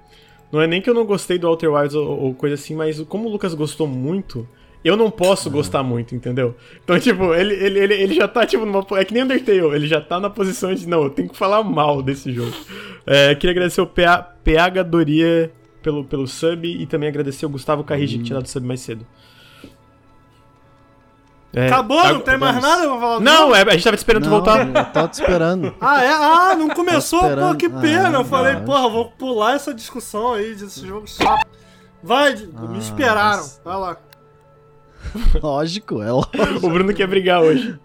Não 0.53 0.61
é 0.61 0.67
nem 0.67 0.81
que 0.81 0.89
eu 0.89 0.95
não 0.95 1.05
gostei 1.05 1.39
do 1.39 1.49
Outer 1.49 1.73
Wilds 1.73 1.95
ou, 1.95 2.09
ou 2.09 2.35
coisa 2.35 2.55
assim, 2.55 2.75
mas 2.75 3.01
como 3.03 3.29
o 3.29 3.33
Lucas 3.33 3.55
gostou 3.55 3.87
muito, 3.87 4.49
eu 4.85 4.97
não 4.97 5.11
posso 5.11 5.51
gostar 5.51 5.83
muito, 5.83 6.15
entendeu? 6.15 6.57
Então, 6.83 6.99
tipo, 6.99 7.35
ele, 7.35 7.55
ele, 7.55 7.79
ele, 7.79 7.95
ele 7.95 8.15
já 8.15 8.27
tá, 8.27 8.47
tipo, 8.47 8.65
numa. 8.65 8.85
É 8.99 9.05
que 9.05 9.13
nem 9.13 9.23
Undertale, 9.23 9.59
ele 9.75 9.87
já 9.87 10.01
tá 10.01 10.19
na 10.19 10.31
posição 10.31 10.75
de, 10.75 10.89
não, 10.89 11.05
eu 11.05 11.11
tenho 11.11 11.29
que 11.29 11.37
falar 11.37 11.63
mal 11.63 12.03
desse 12.03 12.33
jogo. 12.33 12.53
É, 13.07 13.35
queria 13.35 13.53
agradecer 13.53 13.81
o 13.81 13.87
PA, 13.87 14.23
PH 14.43 14.83
Doria 14.85 15.53
pelo, 15.83 16.05
pelo 16.05 16.27
sub 16.27 16.67
e 16.67 16.87
também 16.87 17.09
agradecer 17.09 17.47
o 17.47 17.49
Gustavo 17.49 17.85
Carrigi 17.85 18.19
que 18.19 18.25
tinha 18.25 18.39
dado 18.39 18.49
sub 18.49 18.67
mais 18.67 18.81
cedo. 18.81 19.07
É, 21.53 21.67
Acabou? 21.67 22.01
tá- 22.01 22.13
não 22.13 22.21
tem 22.21 22.39
mais 22.39 22.63
nada 22.63 22.83
pra 22.89 23.01
falar? 23.01 23.19
do 23.19 23.25
Não, 23.25 23.37
jogo? 23.39 23.55
é, 23.57 23.63
a 23.63 23.71
gente 23.71 23.83
tava 23.85 23.97
esperando 23.97 24.23
tu 24.23 24.31
Não, 24.31 24.37
voltar. 24.37 24.67
Eu 24.69 24.73
tava 24.93 25.09
te 25.09 25.15
esperando. 25.15 25.75
Ah, 25.81 26.03
é? 26.05 26.13
Ah, 26.13 26.55
não 26.57 26.69
começou? 26.69 27.23
Pô, 27.23 27.55
que 27.57 27.69
pena. 27.69 28.19
Ah, 28.19 28.21
eu 28.21 28.25
falei, 28.25 28.55
não. 28.55 28.65
porra, 28.65 28.89
vou 28.89 29.07
pular 29.13 29.57
essa 29.57 29.75
discussão 29.75 30.35
aí 30.35 30.55
desse 30.55 30.87
jogo 30.87 31.09
chato. 31.09 31.45
Vai, 32.03 32.35
me 32.37 32.53
Ah, 32.77 32.79
esperaram. 32.79 33.39
mas- 33.39 33.61
Vai 33.65 33.77
lá. 33.77 33.97
Lógico, 35.43 36.03
é 36.03 36.11
lógico. 36.13 36.67
O 36.67 36.71
Bruno 36.71 36.93
quer 36.95 37.07
brigar 37.07 37.41
hoje. 37.43 37.79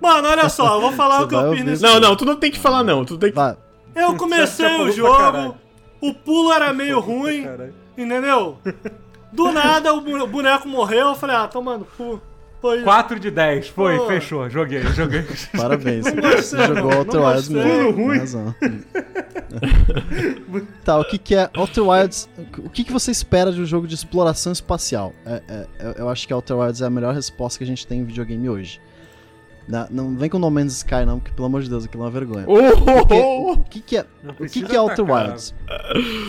Mano, 0.00 0.28
olha 0.28 0.48
só, 0.48 0.74
eu 0.74 0.80
vou 0.80 0.92
falar 0.92 1.18
Você 1.18 1.24
o 1.24 1.28
que 1.28 1.34
eu 1.34 1.52
fiz 1.54 1.64
nesse 1.64 1.82
Não, 1.82 2.00
não, 2.00 2.16
tu 2.16 2.24
não 2.24 2.36
tem 2.36 2.50
que 2.50 2.58
falar, 2.58 2.82
não. 2.82 3.04
Tu 3.04 3.16
tem 3.16 3.30
que. 3.30 3.36
Vai. 3.36 3.56
Eu 3.94 4.14
comecei 4.18 4.66
o 4.66 4.82
pra 4.84 4.90
jogo, 4.90 5.56
o 6.00 6.12
pulo 6.12 6.52
era 6.52 6.72
meio 6.72 7.00
ruim, 7.00 7.46
entendeu? 7.96 8.58
Do 9.32 9.50
nada 9.52 9.94
o 9.94 10.00
boneco 10.26 10.68
morreu, 10.68 11.08
eu 11.08 11.14
falei, 11.14 11.36
ah, 11.36 11.46
tomando 11.48 11.86
cu. 11.96 12.20
Foi 12.60 12.82
4 12.82 13.20
de 13.20 13.30
10, 13.30 13.68
foi, 13.68 13.96
Pô. 13.98 14.06
fechou, 14.06 14.48
joguei, 14.50 14.82
joguei. 14.82 15.24
Parabéns. 15.56 16.04
Não 16.06 16.14
gostei, 16.14 16.42
Você 16.42 16.66
jogou 16.66 16.90
não, 16.90 16.98
Outer 16.98 17.20
não 17.20 17.26
Wilds 17.28 17.48
mesmo. 17.48 17.90
Ruim. 17.92 18.18
Razão. 18.18 18.54
tá, 20.84 20.98
o 20.98 21.04
que, 21.04 21.18
que 21.18 21.34
é 21.34 21.50
Outer 21.56 21.86
Wilds? 21.86 22.28
O 22.58 22.70
que, 22.70 22.84
que 22.84 22.92
você 22.92 23.10
espera 23.10 23.52
de 23.52 23.60
um 23.60 23.66
jogo 23.66 23.86
de 23.86 23.94
exploração 23.94 24.52
espacial? 24.52 25.12
É, 25.24 25.42
é, 25.48 25.66
eu- 25.80 25.92
eu 25.92 26.08
acho 26.08 26.26
que 26.26 26.32
Outer 26.32 26.56
Wilds 26.56 26.80
é 26.80 26.86
a 26.86 26.90
melhor 26.90 27.14
resposta 27.14 27.58
que 27.58 27.64
a 27.64 27.66
gente 27.66 27.86
tem 27.86 28.00
em 28.00 28.04
videogame 28.04 28.48
hoje. 28.48 28.80
Na- 29.68 29.88
não 29.90 30.16
vem 30.16 30.30
com 30.30 30.38
No 30.38 30.48
Man's 30.50 30.76
Sky, 30.76 31.04
não, 31.04 31.18
porque 31.18 31.34
pelo 31.34 31.46
amor 31.46 31.60
de 31.62 31.68
Deus, 31.68 31.84
aquilo 31.84 32.04
é 32.04 32.06
uma 32.06 32.12
vergonha. 32.12 32.44
Oh, 32.46 32.84
Porque, 32.84 33.14
oh, 33.14 33.52
o 33.52 33.64
que, 33.64 33.80
que 33.80 33.96
é, 33.98 34.06
Não 34.22 34.32
o 34.32 34.48
que, 34.48 34.62
que 34.62 34.76
é 34.76 34.80
Outer. 34.80 35.04
Wilds? 35.04 35.54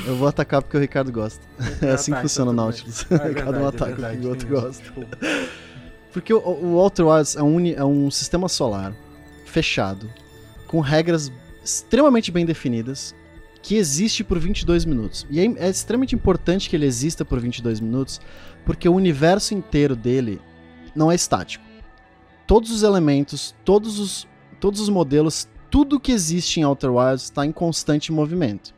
Eu 0.07 0.15
vou 0.15 0.27
atacar 0.27 0.61
porque 0.61 0.75
o 0.75 0.79
Ricardo 0.79 1.11
gosta. 1.11 1.45
É 1.81 1.91
assim 1.91 2.13
que 2.13 2.21
funciona 2.21 2.51
o 2.51 2.53
Nautilus. 2.53 3.05
O 3.09 3.13
É 3.13 3.17
Ricardo 3.29 3.59
não 3.59 3.69
verdade, 3.69 3.91
é 3.91 3.93
ataca 3.93 4.13
o 4.13 4.19
que 4.19 4.25
o 4.25 4.29
outro 4.29 4.47
gosta. 4.49 4.83
desculpa. 4.83 5.17
Porque 6.17 6.33
o, 6.33 6.39
o 6.39 6.77
Outer 6.77 7.05
Wilds 7.05 7.35
é 7.35 7.43
um, 7.43 7.67
é 7.67 7.85
um 7.85 8.09
sistema 8.09 8.49
solar 8.49 8.91
fechado, 9.45 10.09
com 10.65 10.79
regras 10.79 11.31
extremamente 11.63 12.31
bem 12.31 12.43
definidas, 12.43 13.13
que 13.61 13.75
existe 13.75 14.23
por 14.23 14.39
22 14.39 14.83
minutos. 14.83 15.27
E 15.29 15.39
é, 15.39 15.45
é 15.45 15.69
extremamente 15.69 16.15
importante 16.15 16.71
que 16.71 16.75
ele 16.75 16.87
exista 16.87 17.23
por 17.23 17.39
22 17.39 17.79
minutos, 17.79 18.19
porque 18.65 18.89
o 18.89 18.95
universo 18.95 19.53
inteiro 19.53 19.95
dele 19.95 20.41
não 20.95 21.11
é 21.11 21.13
estático. 21.13 21.63
Todos 22.47 22.71
os 22.71 22.81
elementos, 22.81 23.53
todos 23.63 23.99
os, 23.99 24.27
todos 24.59 24.79
os 24.79 24.89
modelos, 24.89 25.47
tudo 25.69 25.99
que 25.99 26.11
existe 26.11 26.59
em 26.59 26.63
Outer 26.63 26.91
Wilds 26.91 27.25
está 27.25 27.45
em 27.45 27.51
constante 27.51 28.11
movimento. 28.11 28.73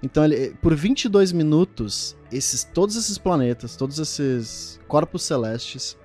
Então, 0.00 0.24
ele, 0.24 0.54
por 0.62 0.76
22 0.76 1.32
minutos, 1.32 2.16
esses, 2.30 2.62
todos 2.62 2.94
esses 2.94 3.18
planetas, 3.18 3.74
todos 3.74 3.98
esses 3.98 4.78
corpos 4.86 5.24
celestes 5.24 5.98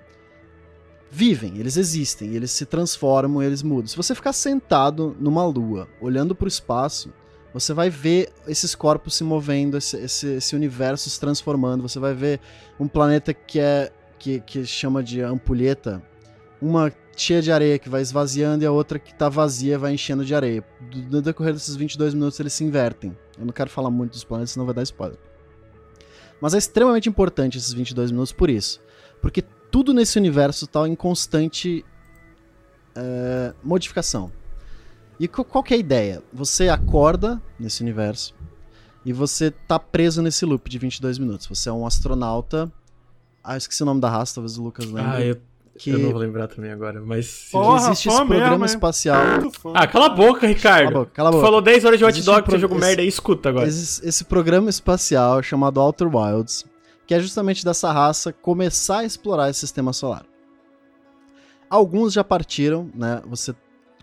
vivem, 1.14 1.60
eles 1.60 1.78
existem, 1.78 2.34
eles 2.34 2.50
se 2.50 2.66
transformam, 2.66 3.44
eles 3.44 3.62
mudam. 3.62 3.86
Se 3.86 3.96
você 3.96 4.16
ficar 4.16 4.34
sentado 4.34 5.16
numa 5.20 5.46
lua, 5.46 5.88
olhando 6.02 6.34
para 6.34 6.46
o 6.46 6.48
espaço, 6.48 7.14
você 7.54 7.72
vai 7.72 7.88
ver 7.88 8.34
esses 8.48 8.74
corpos 8.74 9.14
se 9.14 9.24
movendo, 9.24 9.78
esse, 9.78 9.96
esse, 9.98 10.28
esse 10.28 10.56
universo 10.56 11.08
se 11.12 11.20
transformando. 11.20 11.84
Você 11.84 12.00
vai 12.00 12.16
ver 12.16 12.40
um 12.80 12.88
planeta 12.88 13.32
que 13.32 13.60
é 13.60 13.92
que, 14.18 14.40
que 14.40 14.66
chama 14.66 15.04
de 15.04 15.22
ampulheta, 15.22 16.02
uma 16.60 16.92
cheia 17.16 17.44
de 17.44 17.52
areia 17.52 17.78
que 17.78 17.90
vai 17.90 18.02
esvaziando 18.02 18.64
e 18.64 18.66
a 18.66 18.72
outra 18.72 18.98
que 18.98 19.14
tá 19.14 19.30
vazia 19.30 19.78
vai 19.78 19.94
enchendo 19.94 20.26
de 20.26 20.34
areia. 20.34 20.64
No 21.12 21.22
decorrer 21.22 21.54
desses 21.54 21.76
22 21.76 22.16
minutos 22.16 22.40
eles 22.40 22.54
se 22.54 22.64
invertem. 22.64 23.16
Eu 23.38 23.46
não 23.46 23.54
quero 23.54 23.70
falar 23.70 23.92
muito 23.92 24.14
dos 24.14 24.24
planetas, 24.24 24.52
senão 24.52 24.66
vai 24.66 24.74
dar 24.74 24.82
spoiler. 24.82 25.20
Mas 26.42 26.56
é 26.56 26.58
extremamente 26.58 27.08
importante 27.08 27.60
esses 27.60 27.72
22 27.72 28.10
minutos 28.10 28.34
por 28.34 28.50
isso. 28.50 28.82
Porque 29.22 29.44
tudo 29.74 29.92
nesse 29.92 30.20
universo 30.20 30.68
tá 30.68 30.88
em 30.88 30.94
constante 30.96 31.84
é, 32.96 33.54
modificação. 33.64 34.32
E 35.20 35.28
qu- 35.28 35.44
qual 35.44 35.64
que 35.64 35.74
é 35.74 35.78
a 35.78 35.80
ideia? 35.80 36.22
Você 36.32 36.70
acorda 36.70 37.42
nesse 37.60 37.82
universo 37.82 38.36
e 39.04 39.12
você 39.12 39.50
tá 39.50 39.80
preso 39.80 40.22
nesse 40.22 40.46
loop 40.46 40.70
de 40.70 40.78
22 40.78 41.18
minutos. 41.18 41.48
Você 41.48 41.70
é 41.70 41.74
um 41.74 41.88
astronauta. 41.88 42.72
Ah, 43.44 43.56
eu 43.56 43.58
esqueci 43.58 43.82
o 43.82 43.86
nome 43.86 44.00
da 44.00 44.10
raça, 44.10 44.36
talvez 44.36 44.58
o 44.60 44.64
Lucas 44.64 44.86
lembre. 44.86 45.02
Ah, 45.12 45.22
eu, 45.22 45.38
que, 45.76 45.90
eu 45.90 45.98
não 45.98 46.12
vou 46.12 46.20
lembrar 46.20 46.48
também 46.48 46.72
agora, 46.72 47.02
mas. 47.04 47.50
Porra, 47.52 47.88
existe 47.90 48.10
esse 48.10 48.18
programa 48.18 48.50
mesmo, 48.52 48.66
espacial. 48.66 49.18
Ah, 49.74 49.88
cala 49.88 50.06
a 50.06 50.10
boca, 50.10 50.46
Ricardo. 50.46 50.86
Cala 50.86 50.98
a 50.98 51.00
boca, 51.00 51.12
cala 51.16 51.30
a 51.30 51.32
Tu 51.32 51.36
boca. 51.36 51.46
falou 51.48 51.62
10 51.64 51.84
horas 51.86 51.98
de 52.00 52.06
hot 52.06 52.12
Existe 52.14 52.30
um 52.30 52.34
dog, 52.34 52.46
pro- 52.46 52.56
tu 52.56 52.60
jogo 52.62 52.76
esse- 52.76 52.86
merda 52.86 53.02
aí, 53.02 53.08
escuta 53.08 53.50
agora. 53.50 53.68
Esse, 53.68 54.08
esse 54.08 54.24
programa 54.24 54.70
espacial 54.70 55.42
chamado 55.42 55.82
Outer 55.82 56.08
Wilds, 56.16 56.64
que 57.06 57.14
é 57.14 57.20
justamente 57.20 57.64
dessa 57.66 57.92
raça 57.92 58.32
começar 58.32 59.00
a 59.00 59.06
explorar 59.06 59.50
esse 59.50 59.60
sistema 59.60 59.94
solar. 59.94 60.26
Alguns 61.70 62.14
já 62.14 62.24
partiram, 62.24 62.90
né? 62.94 63.22
Você 63.26 63.56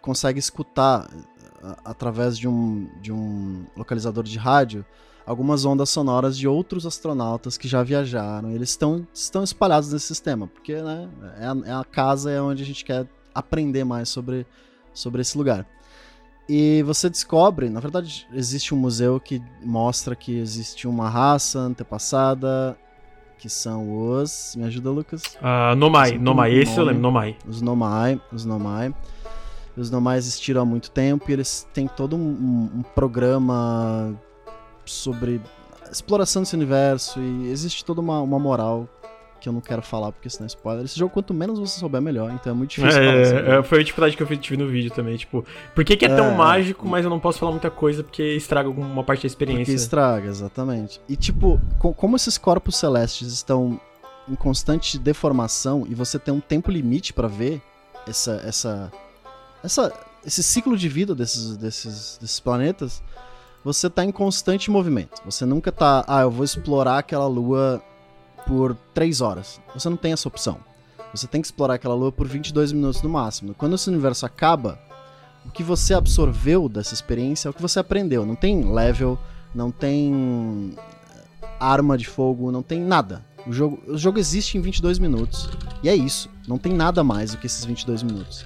consegue 0.02 0.38
escutar 0.38 1.08
a- 1.62 1.76
através 1.84 2.36
de 2.36 2.48
um, 2.48 2.88
de 3.00 3.12
um 3.12 3.64
localizador 3.76 4.24
de 4.24 4.38
rádio 4.38 4.84
algumas 5.30 5.64
ondas 5.64 5.88
sonoras 5.90 6.36
de 6.36 6.48
outros 6.48 6.84
astronautas 6.84 7.56
que 7.56 7.68
já 7.68 7.82
viajaram. 7.84 8.50
Eles 8.50 8.70
estão, 8.70 9.06
estão 9.14 9.44
espalhados 9.44 9.92
nesse 9.92 10.06
sistema, 10.06 10.48
porque 10.48 10.74
né, 10.82 11.08
é, 11.38 11.46
a, 11.46 11.56
é 11.66 11.72
a 11.72 11.84
casa, 11.84 12.30
é 12.32 12.40
onde 12.40 12.64
a 12.64 12.66
gente 12.66 12.84
quer 12.84 13.06
aprender 13.32 13.84
mais 13.84 14.08
sobre, 14.08 14.44
sobre 14.92 15.20
esse 15.22 15.38
lugar. 15.38 15.64
E 16.48 16.82
você 16.82 17.08
descobre, 17.08 17.70
na 17.70 17.78
verdade, 17.78 18.26
existe 18.32 18.74
um 18.74 18.78
museu 18.78 19.20
que 19.20 19.40
mostra 19.62 20.16
que 20.16 20.36
existe 20.36 20.88
uma 20.88 21.08
raça 21.08 21.60
antepassada, 21.60 22.76
que 23.40 23.48
são 23.48 24.12
os. 24.12 24.54
Me 24.56 24.64
ajuda, 24.64 24.90
Lucas? 24.90 25.22
Ah, 25.42 25.74
Nomai, 25.74 26.18
Nomai, 26.18 26.52
esse 26.52 26.72
eu 26.72 26.76
nome. 26.78 26.88
lembro, 26.88 27.02
Nomai. 27.02 27.36
Os 27.48 27.60
Nomai. 27.62 28.20
Os 28.32 28.44
Nomai. 28.44 28.94
Os 29.76 29.90
Nomai 29.90 30.18
existiram 30.18 30.62
há 30.62 30.64
muito 30.64 30.90
tempo 30.90 31.30
e 31.30 31.32
eles 31.32 31.66
têm 31.72 31.88
todo 31.88 32.14
um, 32.16 32.20
um- 32.20 32.70
um 32.78 32.82
programa 32.94 34.14
sobre 34.84 35.40
exploração 35.90 36.42
desse 36.42 36.54
universo 36.54 37.18
e 37.20 37.48
existe 37.50 37.84
toda 37.84 38.00
uma, 38.00 38.20
uma 38.20 38.38
moral 38.38 38.86
que 39.40 39.48
eu 39.48 39.52
não 39.52 39.60
quero 39.60 39.80
falar 39.82 40.12
porque 40.12 40.28
senão 40.30 40.44
é 40.44 40.48
spoiler. 40.48 40.84
Esse 40.84 40.98
jogo, 40.98 41.12
quanto 41.12 41.32
menos 41.34 41.58
você 41.58 41.80
souber, 41.80 42.00
melhor, 42.00 42.30
então 42.32 42.52
é 42.52 42.54
muito 42.54 42.70
difícil 42.70 42.92
falar 43.04 43.24
sobre 43.24 43.50
É, 43.50 43.58
é, 43.58 43.62
foi 43.62 43.80
a 43.80 43.82
dificuldade 43.82 44.16
que 44.16 44.22
eu 44.22 44.36
tive 44.36 44.56
no 44.56 44.68
vídeo 44.68 44.90
também, 44.90 45.16
tipo, 45.16 45.44
por 45.74 45.84
que, 45.84 45.96
que 45.96 46.04
é 46.04 46.14
tão 46.14 46.26
É. 46.26 46.34
mágico, 46.34 46.86
mas 46.86 47.04
eu 47.04 47.10
não 47.10 47.18
posso 47.18 47.38
falar 47.38 47.52
muita 47.52 47.70
coisa 47.70 48.02
porque 48.04 48.22
estraga 48.36 48.68
alguma 48.68 49.02
parte 49.02 49.26
da 49.26 49.28
Porque 49.34 49.44
experiência. 49.44 49.72
estraga, 49.72 50.28
exatamente. 50.28 51.00
E 51.08 51.16
tipo, 51.16 51.60
co- 51.78 51.92
como 51.94 52.14
esses 52.16 52.36
corpos 52.38 52.76
celestes 52.76 53.32
estão 53.32 53.80
em 54.28 54.34
constante 54.34 54.98
deformação 54.98 55.86
e 55.88 55.94
você 55.94 56.18
tem 56.18 56.32
um 56.32 56.40
tempo 56.40 56.70
limite 56.70 57.12
pra 57.12 57.26
ver 57.26 57.60
essa, 58.06 58.40
essa, 58.46 58.92
essa, 59.62 59.92
esse 60.24 60.42
ciclo 60.42 60.76
de 60.76 60.88
vida 60.88 61.14
desses, 61.14 61.56
desses, 61.56 62.18
desses 62.20 62.38
planetas, 62.40 63.02
você 63.64 63.90
tá 63.90 64.04
em 64.04 64.10
constante 64.12 64.70
movimento. 64.70 65.20
Você 65.24 65.44
nunca 65.44 65.70
tá, 65.72 66.04
ah, 66.08 66.22
eu 66.22 66.30
vou 66.30 66.44
explorar 66.44 66.98
aquela 66.98 67.26
lua 67.26 67.82
por 68.50 68.76
3 68.92 69.20
horas. 69.20 69.60
Você 69.72 69.88
não 69.88 69.96
tem 69.96 70.12
essa 70.12 70.26
opção. 70.26 70.58
Você 71.14 71.28
tem 71.28 71.40
que 71.40 71.46
explorar 71.46 71.74
aquela 71.74 71.94
lua 71.94 72.10
por 72.10 72.26
22 72.26 72.72
minutos 72.72 73.00
no 73.00 73.08
máximo. 73.08 73.54
Quando 73.54 73.76
esse 73.76 73.88
universo 73.88 74.26
acaba, 74.26 74.76
o 75.46 75.50
que 75.52 75.62
você 75.62 75.94
absorveu 75.94 76.68
dessa 76.68 76.92
experiência 76.92 77.46
é 77.46 77.50
o 77.50 77.54
que 77.54 77.62
você 77.62 77.78
aprendeu. 77.78 78.26
Não 78.26 78.34
tem 78.34 78.64
level, 78.72 79.16
não 79.54 79.70
tem 79.70 80.74
eh, 80.76 81.46
arma 81.60 81.96
de 81.96 82.06
fogo, 82.08 82.50
não 82.50 82.60
tem 82.60 82.80
nada. 82.80 83.24
O 83.46 83.52
jogo, 83.52 83.80
o 83.86 83.96
jogo 83.96 84.18
existe 84.18 84.58
em 84.58 84.60
22 84.60 84.98
minutos. 84.98 85.48
E 85.80 85.88
é 85.88 85.94
isso. 85.94 86.28
Não 86.48 86.58
tem 86.58 86.72
nada 86.72 87.04
mais 87.04 87.30
do 87.30 87.38
que 87.38 87.46
esses 87.46 87.64
22 87.64 88.02
minutos. 88.02 88.44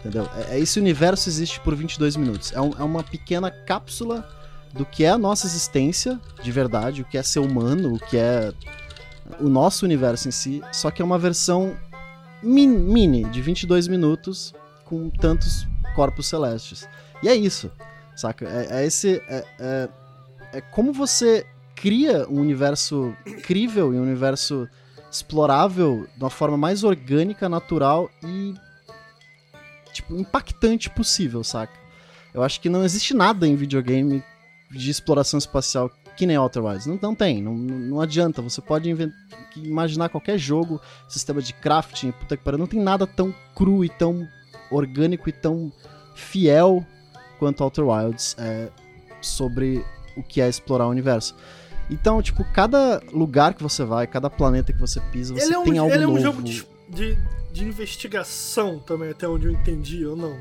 Entendeu? 0.00 0.26
É, 0.48 0.56
é 0.56 0.58
esse 0.58 0.80
universo 0.80 1.28
existe 1.28 1.60
por 1.60 1.74
22 1.74 2.16
minutos. 2.16 2.50
É, 2.52 2.60
um- 2.62 2.72
é 2.78 2.82
uma 2.82 3.02
pequena 3.02 3.50
cápsula 3.50 4.26
do 4.72 4.86
que 4.86 5.04
é 5.04 5.10
a 5.10 5.18
nossa 5.18 5.46
existência 5.46 6.18
de 6.42 6.50
verdade, 6.50 7.02
o 7.02 7.04
que 7.04 7.18
é 7.18 7.22
ser 7.22 7.40
humano, 7.40 7.94
o 7.94 7.98
que 7.98 8.16
é 8.16 8.52
o 9.40 9.48
nosso 9.48 9.84
universo 9.84 10.28
em 10.28 10.30
si. 10.30 10.62
Só 10.72 10.90
que 10.90 11.00
é 11.02 11.04
uma 11.04 11.18
versão 11.18 11.76
min- 12.42 12.68
mini, 12.68 13.24
de 13.24 13.40
22 13.40 13.88
minutos, 13.88 14.54
com 14.84 15.08
tantos 15.10 15.66
corpos 15.94 16.26
celestes. 16.26 16.88
E 17.22 17.28
é 17.28 17.34
isso, 17.34 17.70
saca? 18.16 18.46
É, 18.46 18.80
é 18.82 18.86
esse. 18.86 19.16
É, 19.28 19.44
é, 19.58 19.88
é 20.54 20.60
como 20.60 20.92
você 20.92 21.46
cria 21.74 22.26
um 22.28 22.40
universo 22.40 23.14
incrível 23.26 23.92
e 23.92 23.98
um 23.98 24.02
universo 24.02 24.68
explorável 25.10 26.06
de 26.16 26.22
uma 26.22 26.30
forma 26.30 26.56
mais 26.56 26.84
orgânica, 26.84 27.48
natural 27.48 28.10
e. 28.22 28.54
Tipo, 29.92 30.16
impactante 30.16 30.90
possível, 30.90 31.44
saca? 31.44 31.72
Eu 32.32 32.42
acho 32.42 32.60
que 32.60 32.68
não 32.68 32.84
existe 32.84 33.14
nada 33.14 33.46
em 33.46 33.54
videogame 33.54 34.24
de 34.72 34.90
exploração 34.90 35.38
espacial 35.38 35.88
que 36.16 36.26
nem 36.26 36.36
Outer 36.36 36.64
Wilds. 36.64 36.86
Não, 36.86 36.98
não 37.00 37.14
tem, 37.14 37.42
não, 37.42 37.54
não 37.54 38.00
adianta. 38.00 38.40
Você 38.42 38.60
pode 38.60 38.88
inven- 38.90 39.12
imaginar 39.56 40.08
qualquer 40.08 40.38
jogo, 40.38 40.80
sistema 41.08 41.40
de 41.42 41.52
crafting, 41.52 42.12
puta 42.12 42.36
que 42.36 42.42
pariu, 42.44 42.58
não 42.58 42.66
tem 42.66 42.80
nada 42.80 43.06
tão 43.06 43.34
cru 43.54 43.84
e 43.84 43.88
tão 43.88 44.26
orgânico 44.70 45.28
e 45.28 45.32
tão 45.32 45.72
fiel 46.14 46.84
quanto 47.38 47.62
Outer 47.64 47.84
Wilds 47.86 48.36
é, 48.38 48.68
sobre 49.20 49.84
o 50.16 50.22
que 50.22 50.40
é 50.40 50.48
explorar 50.48 50.86
o 50.86 50.90
universo. 50.90 51.34
Então, 51.90 52.22
tipo, 52.22 52.44
cada 52.52 53.02
lugar 53.12 53.52
que 53.54 53.62
você 53.62 53.84
vai, 53.84 54.06
cada 54.06 54.30
planeta 54.30 54.72
que 54.72 54.80
você 54.80 55.00
pisa, 55.12 55.34
você 55.34 55.44
Ele 55.44 55.54
é 55.54 55.58
um, 55.58 55.64
tem 55.64 55.78
algo 55.78 55.92
ele 55.92 56.04
é 56.04 56.06
um 56.06 56.10
novo. 56.12 56.22
jogo 56.22 56.42
de, 56.42 56.66
de, 56.88 57.18
de 57.52 57.64
investigação 57.64 58.78
também, 58.78 59.10
até 59.10 59.28
onde 59.28 59.46
eu 59.46 59.52
entendi, 59.52 60.06
ou 60.06 60.16
não? 60.16 60.34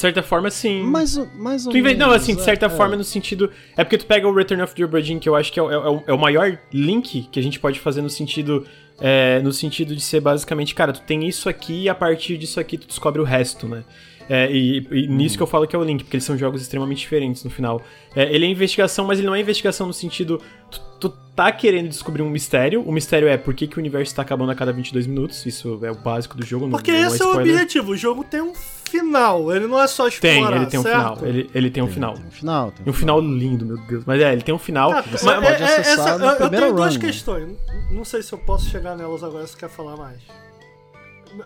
De 0.00 0.02
certa 0.02 0.22
forma, 0.22 0.50
sim. 0.50 0.82
Mais, 0.82 1.14
mais 1.36 1.66
ou 1.66 1.72
Tu 1.72 1.76
inve- 1.76 1.92
Não, 1.94 2.08
menos, 2.08 2.22
assim, 2.22 2.34
de 2.34 2.40
é, 2.40 2.44
certa 2.44 2.66
é. 2.66 2.68
forma, 2.70 2.96
no 2.96 3.04
sentido. 3.04 3.50
É 3.76 3.84
porque 3.84 3.98
tu 3.98 4.06
pega 4.06 4.26
o 4.26 4.34
Return 4.34 4.62
of 4.62 4.74
the 4.74 4.82
Obra 4.82 5.02
que 5.02 5.28
eu 5.28 5.36
acho 5.36 5.52
que 5.52 5.60
é, 5.60 5.62
o- 5.62 5.70
é 5.70 5.90
o- 5.90 6.02
é 6.06 6.12
o 6.14 6.18
maior 6.18 6.58
link 6.72 7.28
que 7.30 7.38
a 7.38 7.42
gente 7.42 7.60
pode 7.60 7.78
fazer 7.78 8.00
no 8.00 8.08
sentido. 8.10 8.66
é, 9.02 9.40
no 9.40 9.50
sentido 9.50 9.94
de 9.96 10.00
ser 10.02 10.20
basicamente, 10.20 10.74
cara, 10.74 10.92
tu 10.92 11.00
tem 11.00 11.26
isso 11.26 11.48
aqui 11.48 11.84
e 11.84 11.88
a 11.88 11.94
partir 11.94 12.36
disso 12.36 12.60
aqui 12.60 12.76
tu 12.76 12.86
descobre 12.86 13.18
o 13.18 13.24
resto, 13.24 13.66
né? 13.66 13.82
É, 14.28 14.50
e, 14.52 14.86
e 14.92 15.06
nisso 15.06 15.36
que 15.38 15.42
eu 15.42 15.46
falo 15.46 15.66
que 15.66 15.74
é 15.74 15.78
o 15.78 15.82
link, 15.82 16.04
porque 16.04 16.16
eles 16.16 16.24
são 16.24 16.36
jogos 16.36 16.60
extremamente 16.60 16.98
diferentes 16.98 17.42
no 17.42 17.48
final. 17.50 17.80
É, 18.14 18.30
ele 18.34 18.44
é 18.44 18.48
investigação, 18.48 19.06
mas 19.06 19.18
ele 19.18 19.26
não 19.26 19.34
é 19.34 19.40
investigação 19.40 19.86
no 19.86 19.92
sentido. 19.94 20.38
Tu, 20.70 20.80
tu 21.00 21.08
tá 21.34 21.50
querendo 21.50 21.88
descobrir 21.88 22.22
um 22.22 22.28
mistério. 22.28 22.82
O 22.82 22.92
mistério 22.92 23.26
é 23.26 23.38
por 23.38 23.54
que, 23.54 23.66
que 23.66 23.76
o 23.78 23.80
universo 23.80 24.14
tá 24.14 24.20
acabando 24.22 24.52
a 24.52 24.54
cada 24.54 24.70
22 24.70 25.06
minutos. 25.06 25.44
Isso 25.46 25.80
é 25.82 25.90
o 25.90 25.94
básico 25.94 26.36
do 26.36 26.44
jogo. 26.44 26.66
não- 26.66 26.72
Porque 26.72 26.92
não 26.92 26.98
esse 27.08 27.22
é 27.22 27.24
o 27.24 27.28
spoiler. 27.30 27.54
objetivo. 27.54 27.92
O 27.92 27.96
jogo 27.96 28.22
tem 28.22 28.40
um 28.42 28.52
final. 28.90 29.54
Ele 29.54 29.66
não 29.66 29.80
é 29.80 29.86
só 29.86 30.06
explorar, 30.08 30.48
Tem, 30.50 30.56
ele 30.56 30.66
tem 30.66 30.80
um 30.80 30.82
certo? 30.82 30.96
final. 30.98 31.18
Ele, 31.26 31.50
ele 31.54 31.70
tem 31.70 31.82
um 31.82 31.88
final. 31.88 32.14
Tem 32.14 32.26
um 32.26 32.30
final. 32.30 32.72
Tem 32.72 32.82
E 32.86 32.90
um 32.90 32.92
final 32.92 33.20
lindo, 33.20 33.64
meu 33.64 33.76
Deus. 33.86 34.04
Mas 34.04 34.20
é, 34.20 34.32
ele 34.32 34.42
tem 34.42 34.54
um 34.54 34.58
final. 34.58 34.90
Ah, 34.92 35.04
mas- 35.10 35.22
mas 35.22 35.34
pode 35.40 35.46
é- 35.46 35.66
é- 35.66 35.78
acessar 35.80 36.08
essa- 36.14 36.24
eu- 36.24 36.30
eu 36.44 36.50
tenho 36.50 36.74
duas 36.74 36.94
run, 36.96 37.00
né? 37.00 37.06
questões. 37.06 37.56
Não 37.90 38.04
sei 38.04 38.22
se 38.22 38.32
eu 38.32 38.38
posso 38.38 38.68
chegar 38.68 38.96
nelas 38.96 39.22
agora, 39.24 39.46
se 39.46 39.56
quer 39.56 39.68
falar 39.70 39.96
mais. 39.96 40.18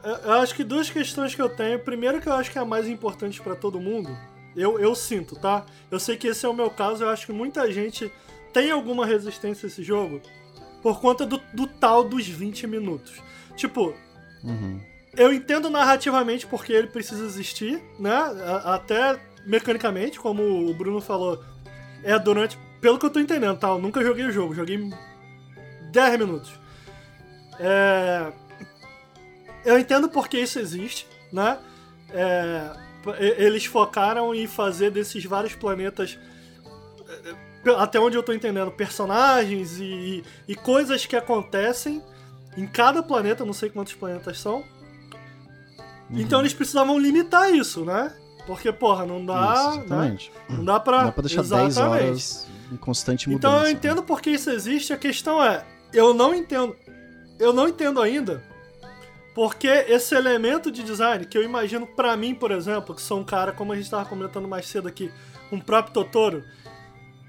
Eu- 0.02 0.16
Eu 0.24 0.32
acho 0.40 0.54
que 0.54 0.64
duas 0.64 0.88
questões 0.88 1.34
que 1.34 1.42
eu 1.42 1.48
tenho. 1.48 1.78
Primeiro 1.78 2.20
que 2.20 2.28
eu 2.28 2.32
acho 2.32 2.50
que 2.50 2.58
é 2.58 2.62
a 2.62 2.64
mais 2.64 2.88
importante 2.88 3.40
pra 3.40 3.54
todo 3.54 3.78
mundo. 3.78 4.10
Eu, 4.56 4.78
eu 4.78 4.94
sinto, 4.94 5.36
tá? 5.36 5.64
Eu 5.90 5.98
sei 6.00 6.16
que 6.16 6.26
esse 6.28 6.46
é 6.46 6.48
o 6.48 6.54
meu 6.54 6.70
caso. 6.70 7.04
Eu 7.04 7.08
acho 7.10 7.26
que 7.26 7.32
muita 7.32 7.70
gente 7.72 8.10
tem 8.52 8.70
alguma 8.70 9.04
resistência 9.04 9.66
a 9.66 9.68
esse 9.68 9.82
jogo 9.82 10.20
por 10.82 11.00
conta 11.00 11.26
do, 11.26 11.40
do 11.52 11.66
tal 11.66 12.04
dos 12.04 12.26
20 12.26 12.66
minutos. 12.66 13.14
Tipo, 13.56 13.92
Uhum. 14.42 14.80
Eu 15.16 15.32
entendo 15.32 15.70
narrativamente 15.70 16.46
porque 16.46 16.72
ele 16.72 16.86
precisa 16.88 17.24
existir, 17.24 17.82
né? 17.98 18.16
Até 18.64 19.18
mecanicamente, 19.46 20.18
como 20.18 20.42
o 20.68 20.74
Bruno 20.74 21.00
falou, 21.00 21.42
é 22.02 22.18
durante. 22.18 22.58
Pelo 22.80 22.98
que 22.98 23.06
eu 23.06 23.10
tô 23.10 23.18
entendendo, 23.20 23.58
tá? 23.58 23.68
Eu 23.68 23.78
nunca 23.78 24.02
joguei 24.02 24.26
o 24.26 24.32
jogo, 24.32 24.54
joguei 24.54 24.78
10 25.90 26.18
minutos. 26.18 26.52
É, 27.58 28.32
Eu 29.64 29.78
entendo 29.78 30.08
porque 30.08 30.38
isso 30.38 30.58
existe, 30.58 31.06
né? 31.32 31.58
É, 32.10 32.70
Eles 33.38 33.64
focaram 33.64 34.34
em 34.34 34.46
fazer 34.46 34.90
desses 34.90 35.24
vários 35.24 35.54
planetas. 35.54 36.18
é, 37.64 37.70
Até 37.78 37.98
onde 37.98 38.16
eu 38.16 38.22
tô 38.22 38.32
entendendo, 38.32 38.70
personagens 38.70 39.78
e, 39.80 40.22
e 40.46 40.54
coisas 40.54 41.06
que 41.06 41.16
acontecem 41.16 42.02
em 42.56 42.66
cada 42.66 43.02
planeta, 43.02 43.44
não 43.44 43.52
sei 43.54 43.70
quantos 43.70 43.94
planetas 43.94 44.38
são. 44.38 44.62
Então 46.10 46.40
eles 46.40 46.54
precisavam 46.54 46.98
limitar 46.98 47.52
isso, 47.52 47.84
né? 47.84 48.12
Porque, 48.46 48.70
porra, 48.70 49.06
não 49.06 49.24
dá. 49.24 49.54
Isso, 49.54 49.78
né? 49.78 49.84
exatamente. 49.84 50.32
Não 50.48 50.64
dá 50.64 50.78
pra. 50.78 50.98
Não 50.98 51.04
dá 51.06 51.12
pra 51.12 51.22
deixar 51.22 51.42
10 51.42 51.52
Exatamente. 51.52 52.04
horas 52.04 52.46
em 52.70 52.76
constante 52.76 53.28
mudança. 53.28 53.48
Então 53.48 53.58
eu 53.58 53.64
né? 53.64 53.70
entendo 53.70 54.02
porque 54.02 54.30
isso 54.30 54.50
existe, 54.50 54.92
a 54.92 54.98
questão 54.98 55.42
é, 55.42 55.64
eu 55.92 56.12
não 56.12 56.34
entendo. 56.34 56.76
Eu 57.38 57.52
não 57.52 57.66
entendo 57.66 58.00
ainda 58.00 58.42
porque 59.34 59.66
esse 59.66 60.14
elemento 60.14 60.70
de 60.70 60.82
design 60.84 61.26
que 61.26 61.36
eu 61.36 61.42
imagino 61.42 61.86
pra 61.86 62.16
mim, 62.16 62.34
por 62.34 62.52
exemplo, 62.52 62.94
que 62.94 63.02
sou 63.02 63.18
um 63.18 63.24
cara, 63.24 63.52
como 63.52 63.72
a 63.72 63.76
gente 63.76 63.90
tava 63.90 64.04
comentando 64.08 64.46
mais 64.46 64.66
cedo 64.66 64.86
aqui, 64.86 65.10
um 65.50 65.58
próprio 65.58 65.92
Totoro, 65.92 66.44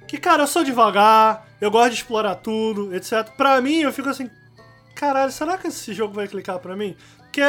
que 0.08 0.20
cara, 0.20 0.44
eu 0.44 0.48
sou 0.48 0.64
devagar, 0.64 1.48
eu 1.60 1.72
gosto 1.72 1.90
de 1.90 1.96
explorar 1.96 2.36
tudo, 2.36 2.94
etc. 2.96 3.28
Pra 3.36 3.60
mim, 3.60 3.80
eu 3.80 3.92
fico 3.92 4.08
assim, 4.08 4.30
caralho, 4.94 5.32
será 5.32 5.58
que 5.58 5.68
esse 5.68 5.94
jogo 5.94 6.14
vai 6.14 6.28
clicar 6.28 6.60
pra 6.60 6.76
mim? 6.76 6.96
Porque 7.18 7.42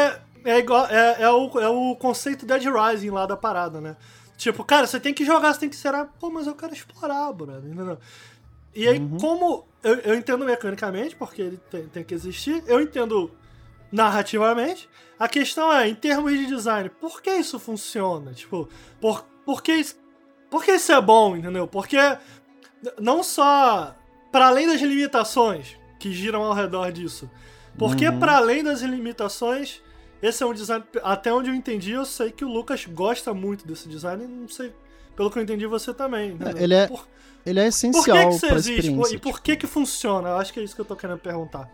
é, 0.47 0.59
igual, 0.59 0.87
é, 0.87 1.23
é 1.23 1.31
o, 1.31 1.61
é 1.61 1.69
o 1.69 1.95
conceito 1.97 2.47
Dead 2.47 2.63
Rising 2.65 3.11
lá 3.11 3.27
da 3.27 3.37
parada, 3.37 3.81
né? 3.81 3.97
Tipo, 4.37 4.65
cara, 4.65 4.87
você 4.87 5.01
tem 5.01 5.13
que 5.15 5.25
jogar, 5.25 5.53
você 5.55 5.61
tem 5.61 5.69
que 5.69 5.77
ser. 5.77 5.93
Pô, 6.21 6.31
mas 6.31 6.47
eu 6.47 6.55
quero 6.55 6.73
explorar, 6.73 7.33
brother, 7.33 7.65
entendeu? 7.71 7.99
E 8.75 8.87
aí, 8.87 8.99
como 9.19 9.67
eu, 9.83 9.95
eu 10.01 10.15
entendo 10.15 10.45
mecanicamente, 10.45 11.17
porque 11.17 11.41
ele 11.41 11.57
tem, 11.71 11.87
tem 11.89 12.05
que 12.05 12.15
existir, 12.15 12.63
eu 12.67 12.81
entendo 12.81 13.31
narrativamente. 13.91 14.89
A 15.19 15.29
questão 15.29 15.73
é, 15.73 15.89
em 15.89 15.95
termos 15.95 16.31
de 16.33 16.47
design, 16.47 16.91
por 16.91 17.23
que 17.23 17.31
isso 17.31 17.59
funciona? 17.59 18.33
Tipo, 18.35 18.69
por, 19.01 19.25
por, 19.45 19.63
que, 19.63 19.73
isso- 19.73 19.97
por 20.51 20.63
que 20.65 20.73
isso 20.73 20.93
é 20.93 21.01
bom, 21.01 21.37
entendeu? 21.37 21.67
Porque 21.67 21.97
não 23.01 23.23
só 23.23 23.95
para 24.31 24.49
além 24.49 24.67
das 24.67 24.81
limitações 24.83 25.77
que 25.99 26.13
giram 26.13 26.43
ao 26.43 26.53
redor 26.53 26.93
disso, 26.93 27.31
porque 27.79 28.11
para 28.13 28.37
além 28.37 28.63
das 28.63 28.83
limitações, 28.83 29.81
esse 30.27 30.43
é 30.43 30.47
um 30.47 30.53
design. 30.53 30.85
Até 31.03 31.33
onde 31.33 31.51
eu 31.51 31.55
entendi, 31.55 31.93
eu 31.93 32.05
sei 32.05 32.31
que 32.31 32.45
o 32.45 32.49
Lucas 32.49 32.85
gosta 32.87 33.33
muito 33.35 33.67
desse 33.67 33.89
design, 33.89 34.25
e 34.25 34.27
não 34.29 34.49
sei. 34.49 34.73
Pelo 35.17 35.31
que 35.31 35.39
eu 35.39 35.43
entendi, 35.43 35.67
você 35.67 35.95
também. 35.95 36.33
entendeu? 36.33 36.57
ele 36.63 36.75
é 36.75 36.87
Por- 36.89 37.07
Ele 37.45 37.61
é 37.61 37.63
por 37.63 37.69
essencial 37.69 38.05
que, 38.05 38.13
que 38.29 38.35
isso 38.35 38.47
pra 38.47 38.57
existe? 38.57 38.81
experiência. 38.81 39.15
E 39.15 39.19
por 39.19 39.41
que 39.41 39.57
que 39.57 39.67
funciona? 39.67 40.29
Eu 40.31 40.37
acho 40.37 40.53
que 40.53 40.61
é 40.61 40.63
isso 40.65 40.75
que 40.75 40.81
eu 40.81 40.85
tô 40.85 40.95
querendo 40.97 41.19
perguntar. 41.19 41.71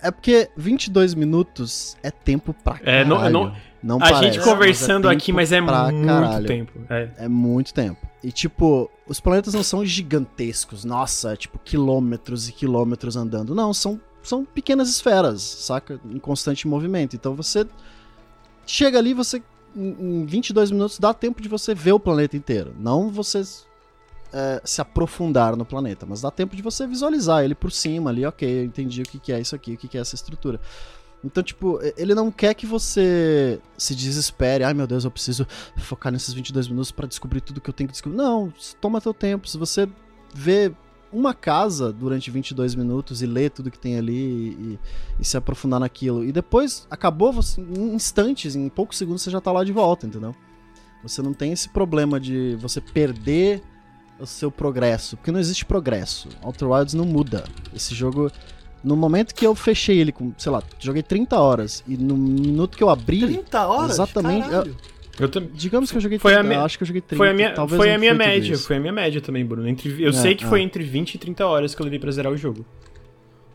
É 0.00 0.10
porque 0.10 0.50
22 0.56 1.14
minutos 1.14 1.96
é 2.02 2.10
tempo 2.10 2.52
pra 2.52 2.74
É, 2.82 3.02
caralho. 3.04 3.08
não- 3.08 3.30
não- 3.46 3.56
Não 3.82 3.96
a 3.96 4.00
parece, 4.00 4.22
gente 4.24 4.36
mas 4.38 4.44
conversando 4.46 5.08
é 5.08 5.12
aqui, 5.14 5.32
mas 5.32 5.52
é 5.52 5.60
muito 5.60 6.06
caralho. 6.06 6.46
tempo. 6.46 6.72
É. 6.90 7.08
É 7.18 7.28
muito 7.28 7.72
tempo. 7.72 8.04
E, 8.22 8.32
tipo, 8.32 8.90
os 9.06 9.20
planetas 9.20 9.54
não 9.54 9.62
são 9.62 9.84
gigantescos. 9.84 10.84
Nossa, 10.84 11.36
tipo, 11.36 11.58
quilômetros 11.58 12.48
e 12.48 12.52
quilômetros 12.52 13.16
andando. 13.16 13.54
Não, 13.54 13.72
são, 13.72 14.00
são 14.26 14.44
pequenas 14.44 14.88
esferas, 14.88 15.42
saca? 15.42 16.00
Em 16.04 16.18
constante 16.18 16.66
movimento. 16.66 17.14
Então 17.14 17.34
você 17.34 17.66
chega 18.66 18.98
ali, 18.98 19.14
você. 19.14 19.38
Em 19.38 19.42
em 19.76 20.24
22 20.24 20.70
minutos 20.70 20.98
dá 20.98 21.12
tempo 21.12 21.42
de 21.42 21.48
você 21.48 21.74
ver 21.74 21.92
o 21.92 22.00
planeta 22.00 22.36
inteiro. 22.36 22.74
Não 22.78 23.10
você 23.10 23.42
é, 24.32 24.60
se 24.64 24.80
aprofundar 24.80 25.54
no 25.54 25.64
planeta, 25.64 26.06
mas 26.06 26.22
dá 26.22 26.30
tempo 26.30 26.56
de 26.56 26.62
você 26.62 26.86
visualizar 26.86 27.44
ele 27.44 27.54
por 27.54 27.70
cima 27.70 28.10
ali. 28.10 28.24
Ok, 28.24 28.48
eu 28.48 28.64
entendi 28.64 29.02
o 29.02 29.04
que, 29.04 29.18
que 29.18 29.32
é 29.32 29.40
isso 29.40 29.54
aqui, 29.54 29.74
o 29.74 29.76
que, 29.76 29.86
que 29.86 29.98
é 29.98 30.00
essa 30.00 30.14
estrutura. 30.14 30.60
Então, 31.24 31.42
tipo, 31.42 31.80
ele 31.96 32.14
não 32.14 32.30
quer 32.30 32.54
que 32.54 32.66
você 32.66 33.60
se 33.76 33.94
desespere. 33.94 34.64
Ai, 34.64 34.74
meu 34.74 34.86
Deus, 34.86 35.04
eu 35.04 35.10
preciso 35.10 35.46
focar 35.76 36.12
nesses 36.12 36.32
22 36.32 36.68
minutos 36.68 36.92
pra 36.92 37.06
descobrir 37.06 37.40
tudo 37.40 37.60
que 37.60 37.68
eu 37.68 37.74
tenho 37.74 37.88
que 37.88 37.92
descobrir. 37.92 38.16
Não, 38.16 38.52
toma 38.80 39.00
teu 39.00 39.12
tempo. 39.12 39.48
Se 39.48 39.58
você 39.58 39.88
vê 40.34 40.72
uma 41.12 41.32
casa 41.32 41.92
durante 41.92 42.30
22 42.30 42.74
minutos 42.74 43.22
e 43.22 43.26
lê 43.26 43.48
tudo 43.48 43.70
que 43.70 43.78
tem 43.78 43.96
ali 43.96 44.12
e, 44.12 44.78
e 45.20 45.24
se 45.24 45.36
aprofundar 45.36 45.80
naquilo, 45.80 46.24
e 46.24 46.32
depois 46.32 46.86
acabou, 46.90 47.32
você, 47.32 47.60
em 47.60 47.94
instantes, 47.94 48.56
em 48.56 48.68
poucos 48.68 48.98
segundos 48.98 49.22
você 49.22 49.30
já 49.30 49.40
tá 49.40 49.52
lá 49.52 49.64
de 49.64 49.72
volta, 49.72 50.06
entendeu? 50.06 50.34
Você 51.02 51.22
não 51.22 51.32
tem 51.32 51.52
esse 51.52 51.68
problema 51.68 52.18
de 52.18 52.56
você 52.56 52.80
perder 52.80 53.62
o 54.18 54.26
seu 54.26 54.50
progresso, 54.50 55.16
porque 55.16 55.30
não 55.30 55.38
existe 55.38 55.64
progresso. 55.64 56.28
Outer 56.42 56.68
Wilds 56.68 56.94
não 56.94 57.04
muda. 57.04 57.44
Esse 57.74 57.94
jogo 57.94 58.30
no 58.82 58.96
momento 58.96 59.34
que 59.34 59.46
eu 59.46 59.54
fechei 59.54 59.98
ele 59.98 60.12
com, 60.12 60.32
sei 60.38 60.50
lá, 60.50 60.62
joguei 60.78 61.02
30 61.02 61.38
horas 61.38 61.82
e 61.86 61.96
no 61.96 62.16
minuto 62.16 62.76
que 62.76 62.82
eu 62.82 62.88
abri, 62.88 63.20
30 63.20 63.66
horas? 63.66 63.90
Exatamente. 63.92 64.48
Caralho. 64.48 64.70
Eu 64.70 64.95
também. 65.30 65.50
digamos 65.54 65.90
que 65.90 65.96
eu 65.96 66.00
joguei 66.00 66.18
Foi 66.18 66.34
a 66.34 66.40
30, 66.40 66.48
me- 66.58 66.64
acho 66.64 66.76
que 66.78 66.82
eu 66.82 66.86
joguei 66.86 67.00
30, 67.02 67.16
Foi 67.16 67.30
a 67.30 67.34
minha, 67.34 67.52
talvez 67.54 67.76
foi 67.76 67.92
a 67.94 67.98
minha 67.98 68.14
média, 68.14 68.52
isso. 68.52 68.66
foi 68.66 68.76
a 68.76 68.80
minha 68.80 68.92
média 68.92 69.20
também, 69.20 69.44
Bruno. 69.44 69.66
Entre- 69.68 70.02
eu 70.02 70.10
É, 70.10 70.12
sei 70.12 70.34
que 70.34 70.44
é. 70.44 70.48
foi 70.48 70.60
entre 70.62 70.84
20 70.84 71.14
e 71.14 71.18
30 71.18 71.46
horas 71.46 71.74
que 71.74 71.80
eu 71.80 71.84
levei 71.84 71.98
pra 71.98 72.10
zerar 72.10 72.32
o 72.32 72.36
jogo. 72.36 72.64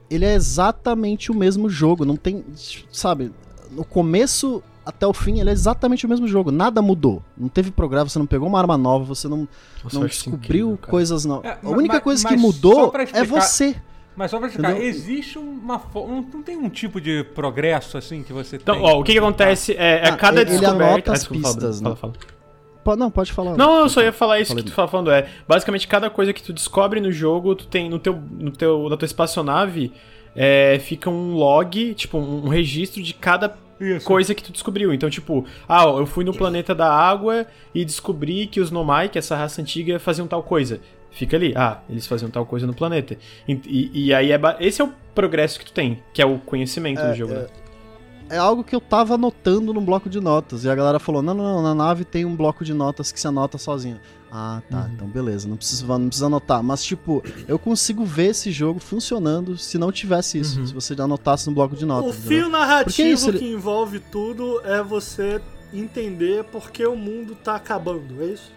Ele 0.09 0.25
é 0.25 0.33
exatamente 0.33 1.31
o 1.31 1.35
mesmo 1.35 1.69
jogo, 1.69 2.03
não 2.03 2.15
tem, 2.17 2.43
sabe, 2.91 3.31
no 3.71 3.85
começo 3.85 4.61
até 4.85 5.05
o 5.05 5.13
fim 5.13 5.39
ele 5.39 5.49
é 5.49 5.53
exatamente 5.53 6.05
o 6.05 6.09
mesmo 6.09 6.27
jogo, 6.27 6.51
nada 6.51 6.81
mudou. 6.81 7.21
Não 7.37 7.47
teve 7.47 7.69
progresso, 7.71 8.09
você 8.09 8.19
não 8.19 8.25
pegou 8.25 8.47
uma 8.47 8.57
arma 8.59 8.77
nova, 8.77 9.05
você 9.05 9.27
não, 9.27 9.47
Nossa, 9.83 9.99
não 9.99 10.07
descobriu 10.07 10.71
incrível, 10.71 10.89
coisas 10.89 11.23
novas. 11.23 11.51
É, 11.51 11.57
a 11.63 11.69
única 11.69 11.93
ma- 11.95 12.01
coisa 12.01 12.27
que 12.27 12.33
mas 12.33 12.41
mudou 12.41 12.91
é 12.97 13.03
explicar- 13.03 13.25
você. 13.25 13.75
Mas 14.15 14.29
só 14.31 14.37
pra 14.39 14.47
explicar, 14.47 14.71
Entendeu? 14.71 14.87
existe 14.89 15.37
uma 15.37 15.79
fo- 15.79 16.03
um, 16.05 16.21
não 16.33 16.43
tem 16.43 16.57
um 16.57 16.69
tipo 16.69 16.99
de 16.99 17.23
progresso 17.23 17.97
assim 17.97 18.23
que 18.23 18.33
você 18.33 18.57
Então, 18.57 18.75
tem? 18.75 18.83
ó, 18.85 18.99
o 18.99 19.03
que 19.03 19.13
que 19.13 19.17
acontece 19.19 19.71
é, 19.73 20.01
é 20.03 20.09
Ah, 20.09 20.17
cada 20.17 20.41
ele 20.41 20.49
descoberta... 20.49 20.83
anota 20.85 21.11
Ah, 21.11 21.13
as 21.13 21.19
desculpa, 21.19 21.41
fala, 21.43 21.55
pistas, 21.55 21.79
Bruno, 21.81 21.89
né? 21.95 21.99
fala, 22.01 22.13
fala. 22.83 22.97
Não, 22.97 23.11
pode 23.11 23.31
falar. 23.31 23.55
Não, 23.55 23.79
eu 23.81 23.89
só 23.89 24.01
ia 24.01 24.11
falar 24.11 24.39
isso 24.39 24.49
Falei 24.49 24.63
que 24.65 24.71
tu 24.71 24.75
tava 24.75 24.87
falando. 24.87 25.11
É, 25.11 25.27
basicamente, 25.47 25.87
cada 25.87 26.09
coisa 26.09 26.33
que 26.33 26.41
tu 26.43 26.51
descobre 26.51 26.99
no 26.99 27.11
jogo, 27.11 27.55
tu 27.55 27.67
tem 27.67 27.89
no 27.89 27.99
teu, 27.99 28.13
no 28.31 28.51
teu, 28.51 28.89
na 28.89 28.97
tua 28.97 29.05
espaçonave, 29.05 29.93
é, 30.35 30.77
fica 30.79 31.09
um 31.09 31.33
log, 31.35 31.93
tipo, 31.93 32.17
um, 32.17 32.47
registro 32.49 33.01
de 33.01 33.13
cada 33.13 33.55
Isso. 33.79 34.05
coisa 34.05 34.33
que 34.35 34.43
tu 34.43 34.51
descobriu. 34.51 34.91
Então, 34.93 35.09
tipo, 35.11 35.45
ah, 35.69 35.83
eu 35.85 36.05
fui 36.07 36.25
no 36.25 36.33
planeta 36.33 36.73
da 36.75 36.91
água 36.91 37.45
e 37.73 37.85
descobri 37.85 38.47
que 38.47 38.59
os 38.59 38.71
Nomai, 38.71 39.07
que 39.09 39.17
é 39.17 39.19
essa 39.19 39.35
raça 39.37 39.61
antiga, 39.61 39.99
faziam 39.99 40.27
tal 40.27 40.41
coisa. 40.43 40.81
Fica 41.11 41.35
ali, 41.37 41.53
ah, 41.55 41.81
eles 41.89 42.07
faziam 42.07 42.29
tal 42.31 42.45
coisa 42.45 42.65
no 42.65 42.73
planeta. 42.73 43.17
E, 43.47 43.53
e- 43.65 44.05
e 44.07 44.13
aí, 44.13 44.31
é 44.31 44.37
ba- 44.37 44.55
esse 44.59 44.81
é 44.81 44.85
o 44.85 44.93
progresso 45.13 45.59
que 45.59 45.65
tu 45.65 45.73
tem, 45.73 46.01
que 46.13 46.21
é 46.21 46.25
o 46.25 46.39
conhecimento 46.39 47.01
do 47.05 47.13
jogo, 47.13 47.33
né? 47.33 47.47
é 48.29 48.37
algo 48.37 48.63
que 48.63 48.73
eu 48.73 48.79
tava 48.79 49.15
anotando 49.15 49.73
num 49.73 49.83
bloco 49.83 50.09
de 50.09 50.21
notas. 50.21 50.63
E 50.63 50.69
a 50.69 50.73
galera 50.75 50.99
falou: 50.99 51.21
não, 51.21 51.33
não, 51.33 51.43
não, 51.43 51.61
na 51.61 51.75
nave 51.75 52.05
tem 52.05 52.23
um 52.23 52.33
bloco 52.33 52.63
de 52.63 52.73
notas 52.73 53.11
que 53.11 53.19
se 53.19 53.27
anota 53.27 53.57
sozinho. 53.57 53.99
Ah, 54.31 54.61
tá, 54.69 54.83
Uhum. 54.83 54.91
então 54.95 55.07
beleza, 55.09 55.45
não 55.49 55.57
precisa, 55.57 55.85
não 55.85 56.07
precisa 56.07 56.27
anotar. 56.27 56.63
Mas, 56.63 56.81
tipo, 56.81 57.21
eu 57.45 57.59
consigo 57.59 58.05
ver 58.05 58.27
esse 58.27 58.49
jogo 58.49 58.79
funcionando 58.79 59.57
se 59.57 59.77
não 59.77 59.91
tivesse 59.91 60.39
isso. 60.39 60.61
Uhum. 60.61 60.65
Se 60.67 60.73
você 60.73 60.95
já 60.95 61.03
anotasse 61.03 61.45
no 61.49 61.53
bloco 61.53 61.75
de 61.75 61.83
O 61.83 61.87
notas. 61.89 62.15
fio 62.15 62.31
entendeu? 62.39 62.49
narrativo 62.49 63.09
isso, 63.09 63.29
ele- 63.31 63.39
que 63.39 63.51
envolve 63.51 63.99
tudo 63.99 64.61
é 64.63 64.81
você 64.81 65.41
entender 65.73 66.45
por 66.45 66.71
que 66.71 66.85
o 66.85 66.95
mundo 66.95 67.35
tá 67.35 67.55
acabando, 67.57 68.21
é 68.21 68.27
isso? 68.27 68.49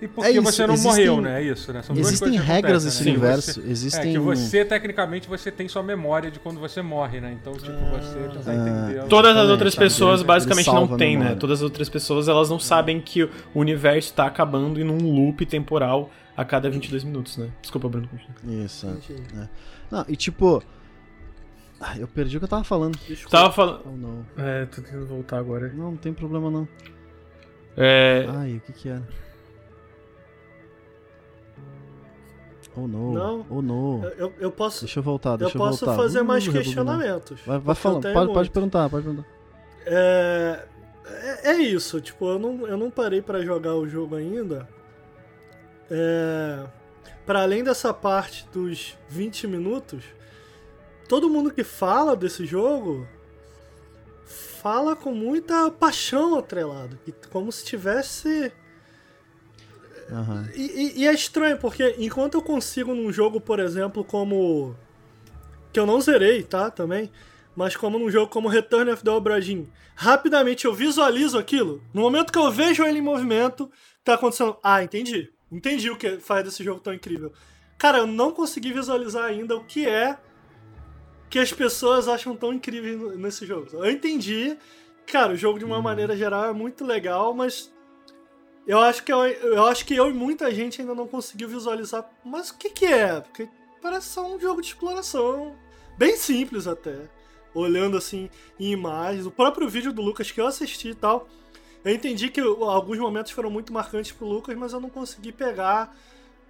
E 0.00 0.06
porque 0.06 0.30
É 0.30 0.32
isso, 0.32 0.42
você 0.42 0.64
não 0.66 0.74
existem- 0.74 1.06
morreu, 1.08 1.20
né? 1.20 1.42
É 1.42 1.44
isso, 1.44 1.72
né? 1.72 1.82
São 1.82 1.92
duas 1.94 2.06
Existem 2.06 2.38
regras 2.38 2.84
acontecem, 2.86 2.86
nesse 2.86 3.04
né? 3.04 3.10
universo. 3.10 3.52
Você- 3.62 3.68
existem. 3.70 4.10
É 4.10 4.12
que 4.12 4.18
você, 4.18 4.64
tecnicamente, 4.64 5.28
você 5.28 5.50
tem 5.50 5.66
sua 5.66 5.82
memória 5.82 6.30
de 6.30 6.38
quando 6.38 6.60
você 6.60 6.80
morre, 6.80 7.20
né? 7.20 7.36
Então, 7.40 7.52
tipo, 7.54 7.72
você 7.72 8.30
já 8.32 8.40
tá 8.40 8.50
Ah. 8.52 8.54
entendendo. 8.54 9.08
Todas 9.08 9.36
as 9.36 9.48
outras 9.50 9.74
pessoas 9.74 10.22
basicamente 10.22 10.66
não 10.66 10.96
têm, 10.96 11.16
né? 11.16 11.34
Todas 11.34 11.58
as 11.58 11.62
outras 11.64 11.88
pessoas 11.88 12.28
elas 12.28 12.48
não 12.48 12.60
sabem 12.60 13.00
que 13.00 13.24
o 13.24 13.30
universo 13.54 14.12
tá 14.14 14.26
acabando 14.26 14.80
em 14.80 14.88
um 14.88 14.98
loop 15.12 15.44
temporal 15.44 16.10
a 16.36 16.44
cada 16.44 16.70
22 16.70 17.02
minutos, 17.02 17.36
né? 17.36 17.48
Desculpa, 17.60 17.88
Bruno. 17.88 18.06
continua. 18.08 18.64
Isso. 18.64 18.86
é. 18.86 18.90
Entendi. 18.90 19.48
Não, 19.90 20.04
e 20.08 20.14
tipo. 20.14 20.62
Eu 21.98 22.06
perdi 22.08 22.36
o 22.36 22.40
que 22.40 22.44
eu 22.44 22.48
tava 22.48 22.64
falando. 22.64 22.96
Desculpa. 23.06 23.30
Tava 23.36 23.52
falando. 23.52 23.80
Oh, 23.86 23.90
não. 23.96 24.26
É, 24.36 24.64
tô 24.66 24.80
tentando 24.82 25.06
voltar 25.06 25.38
agora. 25.38 25.72
Não, 25.74 25.90
não 25.92 25.96
tem 25.96 26.12
problema 26.12 26.50
não. 26.50 26.68
É. 27.76 28.26
Ai, 28.28 28.56
o 28.56 28.60
que 28.60 28.72
que 28.72 28.88
era? 28.88 29.02
Oh 32.78 32.86
no. 32.86 33.12
Não. 33.12 33.46
Oh 33.50 33.62
no. 33.62 34.04
Eu- 34.04 34.10
Eu, 34.18 34.32
eu 34.38 34.50
posso, 34.52 34.80
Deixa 34.80 34.98
eu 35.00 35.02
voltar, 35.02 35.30
eu 35.32 35.38
deixa 35.38 35.56
eu, 35.56 35.58
posso 35.58 35.84
voltar. 35.84 36.00
fazer 36.02 36.20
Uh, 36.20 36.24
mais 36.24 36.46
questionamentos. 36.48 37.40
Vai, 37.46 37.58
vai 37.58 37.72
eu 37.72 37.76
falando, 37.76 38.12
pode, 38.12 38.32
pode 38.32 38.50
perguntar, 38.50 38.88
pode 38.90 39.04
perguntar. 39.04 39.28
É, 39.86 40.64
é, 41.06 41.50
é 41.52 41.56
isso, 41.62 42.00
tipo, 42.00 42.26
eu 42.28 42.38
não, 42.38 42.66
eu 42.66 42.76
não 42.76 42.90
parei 42.90 43.20
pra 43.22 43.40
jogar 43.42 43.74
o 43.74 43.88
jogo 43.88 44.14
ainda. 44.16 44.68
É, 45.90 46.64
para 47.26 47.42
além 47.42 47.64
dessa 47.64 47.92
parte 47.94 48.46
dos 48.52 48.96
20 49.08 49.46
minutos, 49.46 50.04
todo 51.08 51.30
mundo 51.30 51.50
que 51.50 51.64
fala 51.64 52.14
desse 52.14 52.44
jogo 52.44 53.06
fala 54.60 54.94
com 54.96 55.12
muita 55.12 55.70
paixão 55.70 56.36
atrelado, 56.38 56.98
como 57.30 57.50
se 57.50 57.64
tivesse 57.64 58.52
Aham. 60.10 60.48
e, 60.54 60.62
e- 60.62 61.00
e 61.00 61.06
é 61.08 61.12
estranho, 61.12 61.58
porque 61.58 61.94
enquanto 61.98 62.34
eu 62.34 62.42
consigo 62.42 62.94
num 62.94 63.12
jogo, 63.12 63.40
por 63.40 63.58
exemplo, 63.60 64.02
como. 64.04 64.74
Que 65.72 65.78
eu 65.78 65.86
não 65.86 66.00
zerei, 66.00 66.42
tá? 66.42 66.70
Também. 66.70 67.10
Mas 67.54 67.76
como 67.76 67.98
num 67.98 68.10
jogo 68.10 68.30
como 68.30 68.48
Return 68.48 68.90
of 68.90 69.02
the 69.02 69.10
Obra 69.10 69.40
Dinn, 69.40 69.66
rapidamente 69.96 70.64
eu 70.64 70.72
visualizo 70.72 71.36
aquilo. 71.36 71.82
No 71.92 72.00
momento 72.02 72.32
que 72.32 72.38
eu 72.38 72.50
vejo 72.50 72.84
ele 72.84 73.00
em 73.00 73.02
movimento, 73.02 73.70
tá 74.04 74.14
acontecendo. 74.14 74.56
Ah, 74.62 74.82
entendi. 74.82 75.30
Entendi 75.50 75.90
o 75.90 75.96
que 75.96 76.18
faz 76.18 76.44
desse 76.44 76.62
jogo 76.62 76.80
tão 76.80 76.94
incrível. 76.94 77.32
Cara, 77.76 77.98
eu 77.98 78.06
não 78.06 78.30
consegui 78.32 78.72
visualizar 78.72 79.24
ainda 79.24 79.56
o 79.56 79.64
que 79.64 79.86
é 79.86 80.16
que 81.28 81.38
as 81.38 81.52
pessoas 81.52 82.08
acham 82.08 82.34
tão 82.36 82.52
incrível 82.52 83.16
nesse 83.18 83.44
jogo. 83.44 83.66
Eu 83.72 83.90
entendi. 83.90 84.56
Cara, 85.06 85.32
o 85.32 85.36
jogo 85.36 85.58
de 85.58 85.64
uma 85.64 85.80
maneira 85.82 86.16
geral 86.16 86.44
é 86.46 86.52
muito 86.52 86.84
legal, 86.84 87.34
mas 87.34 87.72
eu 88.68 88.78
acho 88.78 89.02
que 89.02 89.10
eu, 89.10 89.24
eu 89.24 89.66
acho 89.66 89.86
que 89.86 89.94
eu 89.94 90.10
e 90.10 90.12
muita 90.12 90.54
gente 90.54 90.80
ainda 90.82 90.94
não 90.94 91.08
conseguiu 91.08 91.48
visualizar. 91.48 92.08
Mas 92.22 92.50
o 92.50 92.58
que 92.58 92.68
que 92.68 92.84
é? 92.84 93.18
Porque 93.18 93.48
parece 93.80 94.08
só 94.08 94.26
um 94.26 94.38
jogo 94.38 94.60
de 94.60 94.68
exploração 94.68 95.54
bem 95.96 96.16
simples 96.18 96.66
até. 96.66 97.08
Olhando 97.54 97.96
assim 97.96 98.28
em 98.60 98.70
imagens, 98.70 99.24
o 99.24 99.30
próprio 99.30 99.66
vídeo 99.68 99.90
do 99.90 100.02
Lucas 100.02 100.30
que 100.30 100.38
eu 100.38 100.46
assisti 100.46 100.90
e 100.90 100.94
tal, 100.94 101.26
eu 101.82 101.94
entendi 101.94 102.28
que 102.28 102.40
alguns 102.40 102.98
momentos 102.98 103.32
foram 103.32 103.50
muito 103.50 103.72
marcantes 103.72 104.12
pro 104.12 104.26
Lucas, 104.26 104.54
mas 104.54 104.74
eu 104.74 104.80
não 104.80 104.90
consegui 104.90 105.32
pegar 105.32 105.96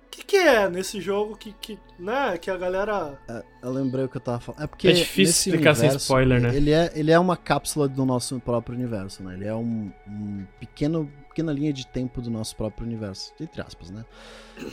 o 0.06 0.10
que 0.10 0.24
que 0.24 0.36
é 0.36 0.68
nesse 0.68 1.00
jogo 1.00 1.36
que, 1.36 1.52
que 1.52 1.78
né, 1.98 2.36
que 2.36 2.50
a 2.50 2.56
galera 2.56 3.16
É, 3.28 3.44
eu 3.62 3.70
lembrei 3.70 4.06
o 4.06 4.08
que 4.08 4.16
eu 4.16 4.20
tava 4.20 4.40
falando. 4.40 4.62
É 4.62 4.66
porque 4.66 4.88
É 4.88 4.92
difícil 4.92 5.52
explicar 5.52 5.74
sem 5.74 5.84
universo, 5.84 6.05
spoiler, 6.05 6.40
né? 6.40 6.56
Ele 6.56 6.72
é, 6.72 6.90
ele 6.97 7.12
é 7.12 7.18
uma 7.18 7.36
cápsula 7.36 7.86
do 7.86 8.05
nosso 8.05 8.40
próprio 8.40 8.74
universo, 8.74 9.22
né? 9.22 9.34
Ele 9.34 9.47
é 9.47 9.55
um, 9.55 9.92
um 10.08 10.47
pequeno, 10.58 11.08
pequena 11.39 11.52
linha 11.52 11.73
de 11.73 11.86
tempo 11.86 12.20
do 12.20 12.31
nosso 12.31 12.57
próprio 12.57 12.84
universo. 12.84 13.33
Entre 13.41 13.60
aspas, 13.60 13.91
né? 13.91 14.05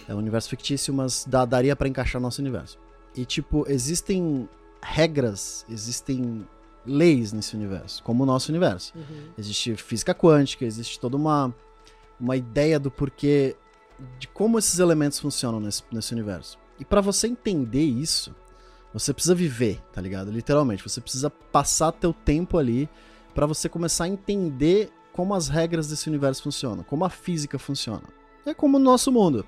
É 0.08 0.16
um 0.16 0.18
universo 0.18 0.50
fictício, 0.50 0.94
mas 0.94 1.26
dá, 1.28 1.46
daria 1.46 1.76
pra 1.76 1.88
encaixar 1.88 2.20
no 2.20 2.26
nosso 2.26 2.42
universo. 2.42 2.80
E, 3.16 3.24
tipo, 3.24 3.66
existem 3.70 4.50
regras, 4.82 5.64
existem 5.70 6.48
leis 6.86 7.32
nesse 7.32 7.56
universo, 7.56 8.04
como 8.04 8.24
o 8.24 8.26
nosso 8.26 8.52
universo. 8.52 8.94
Existe 9.38 9.76
física 9.76 10.14
quântica, 10.14 10.66
existe 10.66 11.00
toda 11.00 11.16
uma, 11.16 11.54
uma 12.20 12.36
ideia 12.36 12.80
do 12.80 12.90
porquê, 12.90 13.56
de 14.18 14.28
como 14.28 14.58
esses 14.58 14.80
elementos 14.80 15.20
funcionam 15.20 15.60
nesse, 15.60 15.84
nesse 15.92 16.14
universo. 16.14 16.58
E 16.80 16.84
pra 16.84 17.00
você 17.00 17.28
entender 17.28 17.84
isso, 17.84 18.36
você 18.92 19.14
precisa 19.14 19.36
viver, 19.36 19.82
tá 19.94 20.02
ligado? 20.02 20.32
Literalmente, 20.32 20.84
você 20.84 21.00
precisa 21.00 21.30
passar 21.30 21.92
teu 21.92 22.12
tempo 22.12 22.58
ali 22.58 22.90
pra 23.36 23.46
você 23.46 23.70
começar 23.70 24.06
a 24.06 24.08
entender 24.08 24.92
como 25.16 25.34
as 25.34 25.48
regras 25.48 25.88
desse 25.88 26.10
universo 26.10 26.44
funcionam, 26.44 26.84
como 26.84 27.06
a 27.06 27.10
física 27.10 27.58
funciona. 27.58 28.04
É 28.46 28.54
como 28.54 28.78
no 28.78 28.84
nosso 28.84 29.10
mundo. 29.14 29.46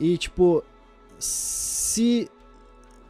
E 0.00 0.16
tipo, 0.16 0.64
se 1.18 2.30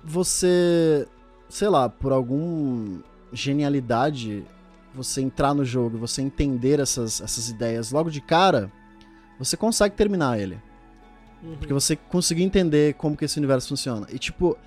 você, 0.02 1.06
sei 1.48 1.68
lá, 1.68 1.88
por 1.88 2.10
algum 2.10 2.98
genialidade 3.32 4.44
você 4.92 5.20
entrar 5.20 5.54
no 5.54 5.64
jogo 5.64 5.96
e 5.96 6.00
você 6.00 6.20
entender 6.20 6.80
essas, 6.80 7.20
essas 7.20 7.48
ideias 7.48 7.92
logo 7.92 8.10
de 8.10 8.20
cara, 8.20 8.72
você 9.38 9.56
consegue 9.56 9.94
terminar 9.94 10.36
ele. 10.36 10.60
Porque 11.60 11.72
você 11.72 11.94
conseguir 11.94 12.42
entender 12.42 12.94
como 12.94 13.16
que 13.16 13.24
esse 13.24 13.38
universo 13.38 13.68
funciona. 13.68 14.08
E, 14.10 14.18
tipo, 14.18 14.58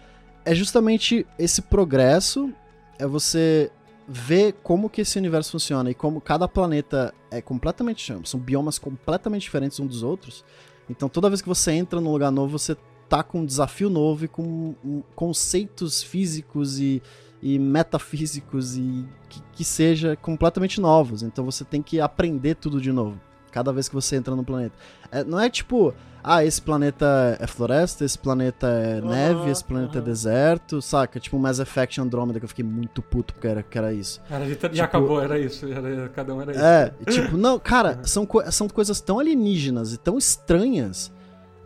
é 0.46 0.56
justamente 0.56 1.28
esse 1.38 1.62
progresso, 1.62 2.54
é 2.98 3.06
você 3.06 3.70
ver 4.12 4.54
como 4.62 4.90
que 4.90 5.02
esse 5.02 5.18
universo 5.18 5.52
funciona 5.52 5.90
e 5.90 5.94
como 5.94 6.20
cada 6.20 6.48
planeta 6.48 7.14
é 7.30 7.42
completamente... 7.42 8.14
São 8.26 8.40
biomas 8.40 8.78
completamente 8.78 9.44
diferentes 9.44 9.80
uns 9.80 9.88
dos 9.88 10.04
outros. 10.04 10.44
Então, 10.90 11.08
toda 11.08 11.30
vez 11.30 11.42
que 11.42 11.48
você 11.48 11.72
entra 11.72 12.02
num 12.02 12.12
lugar 12.12 12.32
novo, 12.32 12.58
você 12.58 12.76
tá 13.08 13.24
com 13.24 13.40
um 13.40 13.46
desafio 13.46 13.90
novo 13.90 14.26
e 14.26 14.28
com 14.28 14.76
um, 14.84 15.02
conceitos 15.16 16.04
físicos 16.04 16.80
e, 16.80 17.02
e 17.42 17.58
metafísicos 17.58 18.76
e 18.76 19.06
que, 19.30 19.42
que 19.54 19.64
seja 19.64 20.16
completamente 20.18 20.82
novos. 20.82 21.24
Então, 21.24 21.46
você 21.46 21.64
tem 21.64 21.82
que 21.82 22.02
aprender 22.02 22.56
tudo 22.56 22.82
de 22.82 22.92
novo. 22.92 23.20
Cada 23.52 23.72
vez 23.72 23.88
que 23.88 23.96
você 23.96 24.18
entra 24.18 24.36
no 24.36 24.44
planeta. 24.44 24.76
É, 25.12 25.24
não 25.24 25.40
é 25.40 25.50
tipo, 25.50 25.94
ah, 26.24 26.44
esse 26.46 26.62
planeta 26.62 27.38
é 27.40 27.48
floresta, 27.48 28.06
esse 28.06 28.18
planeta 28.18 28.68
é 28.68 29.02
neve, 29.02 29.50
esse 29.50 29.64
planeta 29.64 29.98
é 30.00 30.02
deserto, 30.02 30.82
saca? 30.82 31.20
Tipo 31.20 31.38
Mass 31.40 31.60
Effect 31.60 32.00
Andromeda, 32.00 32.40
que 32.40 32.46
eu 32.46 32.50
fiquei 32.50 32.66
muito 32.66 33.02
puto 33.02 33.34
porque 33.34 33.48
era, 33.48 33.64
que 33.64 33.78
era 33.78 33.92
isso. 33.94 34.22
Era, 34.30 34.46
já 34.48 34.56
Tipo- 34.56 34.82
acabou, 34.84 35.22
era 35.22 35.40
isso. 35.40 35.66
Era, 35.72 36.10
cada 36.10 36.34
um 36.36 36.42
era 36.42 36.52
isso. 36.52 36.62
É, 36.62 36.94
tipo, 37.10 37.38
não, 37.38 37.58
cara, 37.60 38.00
são, 38.04 38.26
co- 38.26 38.50
são 38.52 38.68
coisas 38.70 39.02
tão 39.02 39.20
alienígenas 39.20 39.94
e 39.94 39.98
tão 39.98 40.18
estranhas 40.18 41.12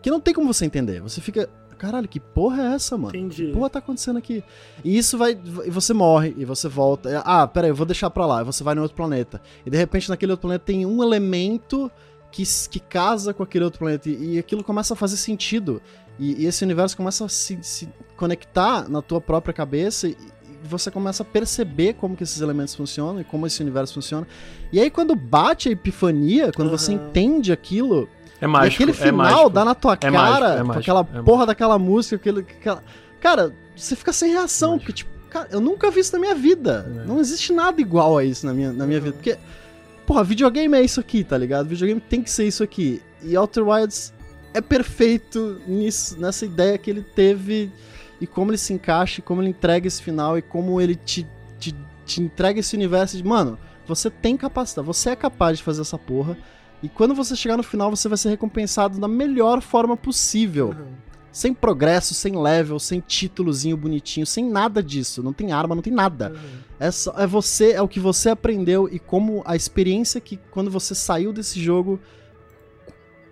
que 0.02 0.10
não 0.12 0.20
tem 0.20 0.34
como 0.34 0.52
você 0.54 0.66
entender. 0.66 1.02
Você 1.02 1.20
fica, 1.20 1.50
caralho, 1.78 2.08
que 2.08 2.20
porra 2.20 2.62
é 2.64 2.74
essa, 2.76 2.96
mano? 2.98 3.16
Entendi. 3.16 3.48
Que 3.48 3.54
porra 3.54 3.70
tá 3.70 3.80
acontecendo 3.80 4.18
aqui? 4.18 4.44
E 4.84 4.98
isso 4.98 5.18
vai. 5.18 5.38
E 5.66 5.70
você 5.72 5.94
morre, 5.94 6.34
e 6.38 6.46
você 6.46 6.68
volta. 6.70 7.22
Ah, 7.26 7.48
pera 7.48 7.66
aí, 7.68 7.72
eu 7.72 7.76
vou 7.76 7.86
deixar 7.86 8.10
pra 8.12 8.26
lá. 8.26 8.42
E 8.42 8.46
você 8.46 8.64
vai 8.64 8.76
no 8.76 8.82
outro 8.84 8.96
planeta. 8.96 9.42
E 9.66 9.70
de 9.70 9.78
repente 9.78 10.08
naquele 10.10 10.32
outro 10.32 10.44
planeta 10.44 10.64
tem 10.66 10.86
um 10.86 11.02
elemento 11.04 11.92
que, 12.36 12.44
que 12.70 12.80
casa 12.80 13.34
com 13.34 13.44
aquele 13.44 13.64
outro 13.64 13.80
planeta. 13.80 14.10
E, 14.10 14.34
e 14.36 14.40
aquilo 14.40 14.64
começa 14.64 14.94
a 14.94 14.98
fazer 14.98 15.16
sentido. 15.18 15.82
E, 16.20 16.44
e 16.44 16.46
esse 16.46 16.64
universo 16.64 16.96
começa 16.98 17.24
a 17.26 17.30
se, 17.30 17.58
se 17.62 17.88
conectar 18.18 18.90
na 18.90 19.02
tua 19.02 19.22
própria 19.22 19.54
cabeça. 19.54 20.08
E, 20.08 20.12
e 20.12 20.68
você 20.68 20.92
começa 20.92 21.24
a 21.24 21.26
perceber 21.26 21.94
como 21.94 22.16
que 22.16 22.24
esses 22.24 22.42
elementos 22.42 22.76
funcionam 22.76 23.22
e 23.22 23.24
como 23.24 23.46
esse 23.48 23.62
universo 23.62 23.94
funciona. 23.94 24.28
E 24.72 24.80
aí 24.80 24.90
quando 24.90 25.16
bate 25.16 25.70
a 25.70 25.72
epifania, 25.72 26.52
quando 26.52 26.70
você 26.70 26.94
Aham. 26.94 27.08
entende 27.08 27.52
aquilo, 27.54 28.10
É 28.42 28.48
mágico. 28.48 28.74
e 28.74 28.76
aquele 28.84 28.92
é 28.92 28.94
final 28.94 29.32
mágico. 29.32 29.50
dá 29.52 29.64
na 29.66 29.76
tua 29.76 29.94
É 29.94 29.98
cara, 29.98 30.12
mágico, 30.12 30.46
é 30.46 30.58
com 30.60 30.68
mágico, 30.68 30.80
aquela 30.80 31.00
é 31.00 31.04
porra 31.04 31.22
mágico. 31.24 31.46
daquela 31.48 31.80
música, 31.80 32.16
aquele, 32.18 32.40
aquela... 32.42 32.84
Cara, 33.22 33.54
você 33.76 33.96
fica 33.96 34.12
sem 34.14 34.32
reação, 34.32 34.78
porque, 34.78 34.94
tipo, 34.94 35.12
cara, 35.30 35.48
eu 35.52 35.60
nunca 35.62 35.90
vi 35.92 36.00
isso 36.02 36.14
na 36.14 36.20
minha 36.20 36.36
vida. 36.36 36.86
É. 37.04 37.08
Não 37.08 37.20
existe 37.20 37.52
nada 37.54 37.80
igual 37.82 38.18
a 38.18 38.24
isso 38.24 38.46
na 38.46 38.54
minha, 38.54 38.72
na 38.74 38.86
minha 38.86 39.00
vida. 39.00 39.14
Porque, 39.14 39.38
porra, 40.06 40.24
videogame 40.24 40.78
é 40.78 40.82
isso 40.82 41.00
aqui, 41.00 41.24
tá 41.24 41.38
ligado? 41.38 41.68
Videogame 41.68 42.02
tem 42.02 42.22
que 42.22 42.30
ser 42.30 42.48
isso 42.48 42.64
aqui. 42.64 43.02
E 43.22 43.36
Outer 43.36 43.68
Wilds 43.68 44.14
é 44.54 44.62
perfeito 44.62 45.62
nisso, 45.68 46.20
nessa 46.20 46.46
ideia 46.46 46.78
que 46.78 46.90
ele 46.90 47.02
teve 47.02 47.72
e 48.22 48.26
como 48.26 48.52
ele 48.52 48.58
se 48.58 48.74
encaixa, 48.74 49.20
e 49.20 49.24
como 49.24 49.42
ele 49.42 49.50
entrega 49.50 49.88
esse 49.88 50.02
final 50.02 50.38
e 50.38 50.42
como 50.42 50.80
ele 50.80 50.96
te, 50.96 51.28
te, 51.60 51.76
te 52.06 52.22
entrega 52.22 52.60
esse 52.60 52.76
universo 52.76 53.18
de, 53.18 53.24
mano, 53.24 53.58
você 53.86 54.10
tem 54.10 54.38
capacidade, 54.38 54.86
você 54.86 55.10
é 55.10 55.16
capaz 55.16 55.58
de 55.58 55.64
fazer 55.64 55.82
essa 55.82 55.98
porra. 55.98 56.38
E 56.82 56.90
quando 56.90 57.16
você 57.16 57.36
chegar 57.36 57.58
no 57.58 57.64
final, 57.64 57.90
você 57.90 58.08
vai 58.08 58.18
ser 58.18 58.30
recompensado 58.30 59.00
da 59.00 59.08
melhor 59.08 59.62
forma 59.62 59.98
possível. 59.98 60.68
Uhum. 60.70 60.94
Sem 61.36 61.54
progresso, 61.54 62.14
sem 62.14 62.42
level, 62.42 62.80
sem 62.80 63.02
títulozinho 63.02 63.76
bonitinho, 63.76 64.26
sem 64.26 64.50
nada 64.50 64.82
disso. 64.82 65.22
Não 65.22 65.34
tem 65.34 65.52
arma, 65.52 65.76
não 65.76 65.82
tem 65.82 65.92
nada. 65.92 66.34
É, 66.80 66.90
só, 66.90 67.14
é 67.18 67.28
você, 67.28 67.74
é 67.74 67.82
o 67.82 67.90
que 67.90 68.00
você 68.00 68.30
aprendeu 68.30 68.88
e 68.90 69.00
como 69.00 69.44
a 69.46 69.54
experiência 69.54 70.22
que 70.22 70.40
quando 70.50 70.72
você 70.72 70.96
saiu 70.96 71.34
desse 71.34 71.62
jogo 71.62 72.00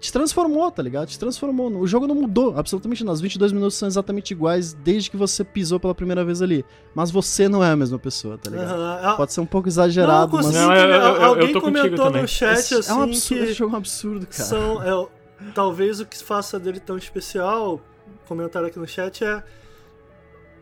te 0.02 0.12
transformou, 0.12 0.70
tá 0.70 0.84
ligado? 0.84 1.08
Te 1.08 1.18
transformou. 1.18 1.72
O 1.78 1.88
jogo 1.88 2.06
não 2.06 2.14
mudou 2.16 2.58
absolutamente 2.60 3.06
nada. 3.06 3.14
Os 3.14 3.22
22 3.22 3.54
minutos 3.54 3.76
são 3.78 3.88
exatamente 3.88 4.32
iguais 4.32 4.74
desde 4.74 5.10
que 5.10 5.16
você 5.16 5.42
pisou 5.46 5.80
pela 5.80 5.96
primeira 5.96 6.26
vez 6.26 6.42
ali. 6.42 6.66
Mas 6.94 7.10
você 7.10 7.48
não 7.48 7.64
é 7.64 7.72
a 7.72 7.76
mesma 7.78 7.98
pessoa, 7.98 8.38
tá 8.38 8.50
ligado? 8.50 8.70
Aham. 8.70 9.16
Pode 9.16 9.32
ser 9.32 9.40
um 9.40 9.46
pouco 9.46 9.70
exagerado, 9.70 10.34
não, 10.34 10.40
eu 10.40 10.44
mas. 10.44 10.46
consigo 10.48 10.68
Não, 10.68 10.76
eu- 10.76 10.90
eu- 10.90 10.92
eu- 11.02 11.16
eu 11.16 11.24
Alguém 11.24 11.54
comentou 11.54 12.10
no 12.12 12.28
chat 12.28 12.74
é, 12.74 12.78
assim 12.80 12.92
é 12.92 12.94
um 12.94 13.02
absurdo, 13.04 13.40
que 13.40 13.46
esse 13.46 13.54
jogo 13.54 13.72
é 13.72 13.74
um 13.76 13.78
absurdo, 13.78 14.28
cara. 14.28 14.44
são, 14.44 14.84
é, 14.84 15.08
talvez 15.56 16.02
o 16.02 16.06
que 16.06 16.22
faça 16.22 16.60
dele 16.60 16.82
tão 16.82 16.98
especial, 16.98 17.80
comentaram 18.24 18.68
aqui 18.68 18.80
no 18.80 18.88
chat, 18.88 19.24
é 19.24 19.44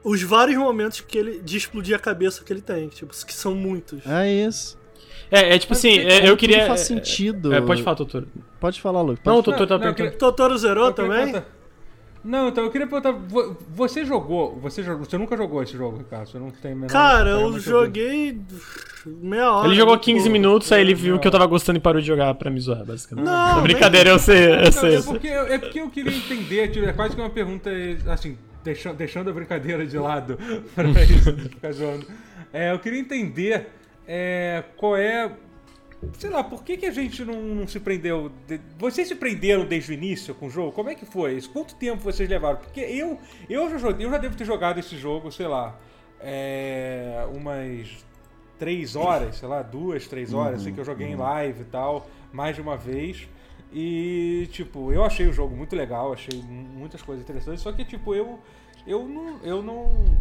os 0.03 0.21
vários 0.23 0.57
momentos 0.57 1.01
que 1.01 1.17
ele 1.17 1.39
de 1.41 1.57
explodir 1.57 1.95
a 1.95 1.99
cabeça 1.99 2.43
que 2.43 2.51
ele 2.51 2.61
tem, 2.61 2.87
tipo, 2.87 3.11
que 3.11 3.33
são 3.33 3.53
muitos. 3.55 4.05
É 4.05 4.31
isso. 4.31 4.79
É, 5.29 5.55
é 5.55 5.59
tipo 5.59 5.73
assim, 5.73 5.99
é, 5.99 6.17
Como 6.17 6.27
eu 6.27 6.37
queria. 6.37 6.67
faz 6.67 6.81
sentido. 6.81 7.53
É, 7.53 7.61
pode 7.61 7.81
falar, 7.83 7.95
doutor. 7.95 8.27
Pode 8.59 8.81
falar, 8.81 9.01
Luke. 9.01 9.21
Não, 9.25 9.37
o 9.37 9.41
doutor 9.41 9.65
tá 9.65 9.77
Não, 9.77 9.85
não, 9.85 9.93
perguntando. 9.93 10.19
Totoro 10.19 10.57
zerou 10.57 10.87
Eu 10.87 10.93
queria 10.93 11.09
também? 11.09 11.43
Não, 12.23 12.49
então 12.49 12.63
eu 12.63 12.69
queria 12.69 12.85
perguntar, 12.85 13.11
vo- 13.11 13.57
você 13.73 14.05
jogou, 14.05 14.55
você 14.61 14.83
jogou, 14.83 15.05
você 15.05 15.17
nunca 15.17 15.35
jogou 15.35 15.63
esse 15.63 15.73
jogo, 15.75 15.97
Ricardo? 15.97 16.29
Você 16.29 16.37
não 16.37 16.51
tem 16.51 16.75
menor 16.75 16.91
Cara, 16.91 17.29
eu 17.31 17.59
joguei 17.59 18.39
meia 19.05 19.51
hora. 19.51 19.67
Ele 19.67 19.75
jogou 19.75 19.93
muito 19.93 20.03
15 20.05 20.19
pouco. 20.19 20.31
minutos, 20.31 20.71
aí 20.71 20.81
ele 20.81 20.93
viu 20.93 21.17
que 21.19 21.27
eu 21.27 21.31
tava 21.31 21.47
gostando 21.47 21.77
e 21.79 21.81
parou 21.81 21.99
de 21.99 22.05
jogar 22.07 22.33
pra 22.35 22.51
me 22.51 22.59
zoar, 22.59 22.85
basicamente. 22.85 23.25
Não, 23.25 23.59
É 23.59 23.61
brincadeira, 23.63 24.09
eu 24.11 24.19
sei, 24.19 24.53
eu 24.53 24.61
Não, 24.65 24.71
sei. 24.71 24.95
é, 24.97 25.01
porque, 25.01 25.27
é 25.27 25.57
porque 25.57 25.79
eu 25.81 25.89
queria 25.89 26.15
entender, 26.15 26.67
tipo, 26.69 26.85
é 26.85 26.93
quase 26.93 27.15
que 27.15 27.21
uma 27.21 27.29
pergunta, 27.29 27.71
assim, 28.07 28.37
deixando, 28.63 28.95
deixando 28.97 29.29
a 29.31 29.33
brincadeira 29.33 29.83
de 29.87 29.97
lado, 29.97 30.37
pra 30.75 30.85
isso, 31.03 31.35
ficar 31.49 31.71
zoando. 31.71 32.05
É, 32.53 32.71
eu 32.71 32.77
queria 32.77 32.99
entender 32.99 33.69
é, 34.07 34.63
qual 34.77 34.95
é, 34.95 35.31
sei 36.17 36.29
lá, 36.29 36.43
por 36.43 36.63
que, 36.63 36.77
que 36.77 36.85
a 36.85 36.91
gente 36.91 37.23
não, 37.23 37.41
não 37.41 37.67
se 37.67 37.79
prendeu... 37.79 38.31
de- 38.47 38.59
vocês 38.77 39.07
se 39.07 39.15
prenderam 39.15 39.65
desde 39.65 39.91
o 39.91 39.93
início 39.93 40.33
com 40.35 40.47
o 40.47 40.49
jogo? 40.49 40.71
Como 40.71 40.89
é 40.89 40.95
que 40.95 41.05
foi? 41.05 41.33
isso? 41.37 41.49
Quanto 41.49 41.75
tempo 41.75 42.01
vocês 42.01 42.27
levaram? 42.29 42.57
Porque 42.57 42.79
eu, 42.79 43.19
eu, 43.49 43.69
já, 43.69 43.77
joguei- 43.77 44.05
eu 44.05 44.09
já 44.11 44.17
devo 44.17 44.35
ter 44.35 44.45
jogado 44.45 44.79
esse 44.79 44.97
jogo, 44.97 45.31
sei 45.31 45.47
lá, 45.47 45.77
é, 46.19 47.25
umas 47.33 48.05
três 48.57 48.95
horas, 48.95 49.37
sei 49.37 49.47
lá, 49.47 49.61
duas, 49.61 50.07
três 50.07 50.33
horas, 50.33 50.61
sei 50.63 50.71
que 50.71 50.79
eu 50.79 50.85
joguei 50.85 51.07
em 51.07 51.15
live 51.15 51.61
e 51.61 51.65
tal, 51.65 52.07
mais 52.31 52.55
de 52.55 52.61
uma 52.61 52.77
vez. 52.77 53.27
E, 53.73 54.47
tipo, 54.51 54.91
eu 54.91 55.03
achei 55.03 55.27
o 55.27 55.33
jogo 55.33 55.55
muito 55.55 55.75
legal, 55.75 56.11
achei 56.13 56.41
mu- 56.41 56.79
muitas 56.79 57.01
coisas 57.01 57.23
interessantes, 57.23 57.61
só 57.63 57.71
que, 57.71 57.83
tipo, 57.85 58.13
eu. 58.13 58.37
Eu 58.85 59.07
não. 59.07 59.39
Eu 59.43 59.61
não. 59.63 60.17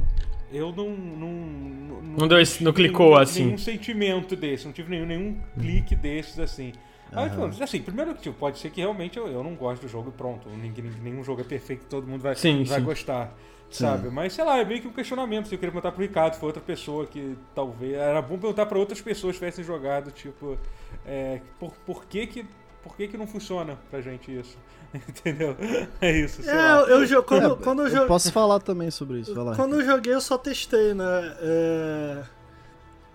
Eu 0.53 0.73
não. 0.73 0.91
Não, 0.91 2.03
Não 2.19 2.29
deu 2.29 2.41
esse- 2.41 2.63
não 2.65 2.73
clicou, 2.73 3.11
nenhum, 3.11 3.19
assim. 3.21 3.45
Nenhum 3.45 3.59
sentimento 3.59 4.35
desse, 4.37 4.65
não 4.67 4.73
tive 4.73 4.91
nenhum, 4.91 5.07
nenhum 5.07 5.41
clique 5.59 5.95
desses 5.95 6.39
assim. 6.39 6.73
Aí, 7.13 7.29
tipo, 7.29 7.45
assim, 7.65 7.83
primeiro 7.83 8.15
que 8.15 8.23
tipo, 8.23 8.37
pode 8.39 8.59
ser 8.59 8.71
que 8.71 8.81
realmente 8.81 9.17
eu, 9.19 9.27
eu 9.27 9.43
não 9.43 9.55
gosto 9.55 9.83
do 9.83 9.89
jogo 9.89 10.11
e 10.11 10.13
pronto. 10.13 10.49
Ninguém, 10.49 10.85
nenhum 11.03 11.25
jogo 11.25 11.41
é 11.41 11.45
perfeito, 11.45 11.87
todo 11.87 12.07
mundo 12.07 12.21
vai, 12.23 12.35
Sim, 12.37 12.63
vai 12.65 12.79
sim. 12.79 12.85
gostar. 12.85 13.35
Sabe? 13.69 14.11
Mas 14.11 14.33
sei 14.33 14.45
lá, 14.45 14.59
é 14.59 14.65
meio 14.65 14.81
que 14.81 14.89
um 14.89 14.93
questionamento. 14.93 15.47
Se 15.47 15.55
eu 15.55 15.59
queria 15.59 15.71
perguntar 15.71 15.93
pro 15.93 16.03
Ricardo, 16.03 16.35
foi 16.35 16.49
outra 16.49 16.61
pessoa 16.63 17.07
que 17.07 17.37
talvez. 17.55 17.95
Era 17.95 18.21
bom 18.21 18.37
perguntar 18.37 18.67
pra 18.67 18.77
outras 18.79 19.01
pessoas 19.01 19.35
que 19.35 19.39
tivessem 19.39 19.65
jogado, 19.65 20.11
tipo, 20.11 20.59
é, 21.07 21.41
por, 21.59 21.73
por 21.87 22.05
que 22.07 22.27
que. 22.27 22.45
Por 22.83 22.97
que, 22.97 23.09
que 23.09 23.17
não 23.19 23.27
funciona 23.27 23.79
pra 23.91 24.01
gente 24.01 24.35
isso? 24.37 24.57
Entendeu? 24.95 25.57
É 26.01 26.11
isso, 26.11 26.43
sei 26.43 26.53
É, 26.53 26.57
lá. 26.57 26.81
eu, 26.83 27.05
eu 27.05 27.23
quando, 27.23 27.53
É, 27.53 27.57
quando 27.57 27.87
eu, 27.87 27.97
eu 28.03 28.07
posso 28.07 28.33
falar 28.33 28.59
também 28.61 28.91
sobre 28.91 29.21
isso. 29.21 29.35
Vai 29.35 29.45
lá. 29.45 29.55
quando 29.57 29.79
eu 29.81 29.85
joguei 29.85 30.15
eu 30.15 30.21
só 30.21 30.37
testei, 30.39 30.95
né? 30.95 31.37
É... 31.41 32.23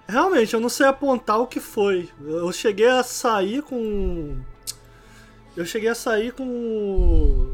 Realmente, 0.07 0.53
eu 0.53 0.59
não 0.59 0.69
sei 0.69 0.85
apontar 0.85 1.39
o 1.39 1.47
que 1.47 1.59
foi. 1.59 2.09
Eu 2.23 2.51
cheguei 2.51 2.87
a 2.87 3.01
sair 3.01 3.63
com. 3.63 4.37
Eu 5.57 5.65
cheguei 5.65 5.89
a 5.89 5.95
sair 5.95 6.31
com. 6.31 7.53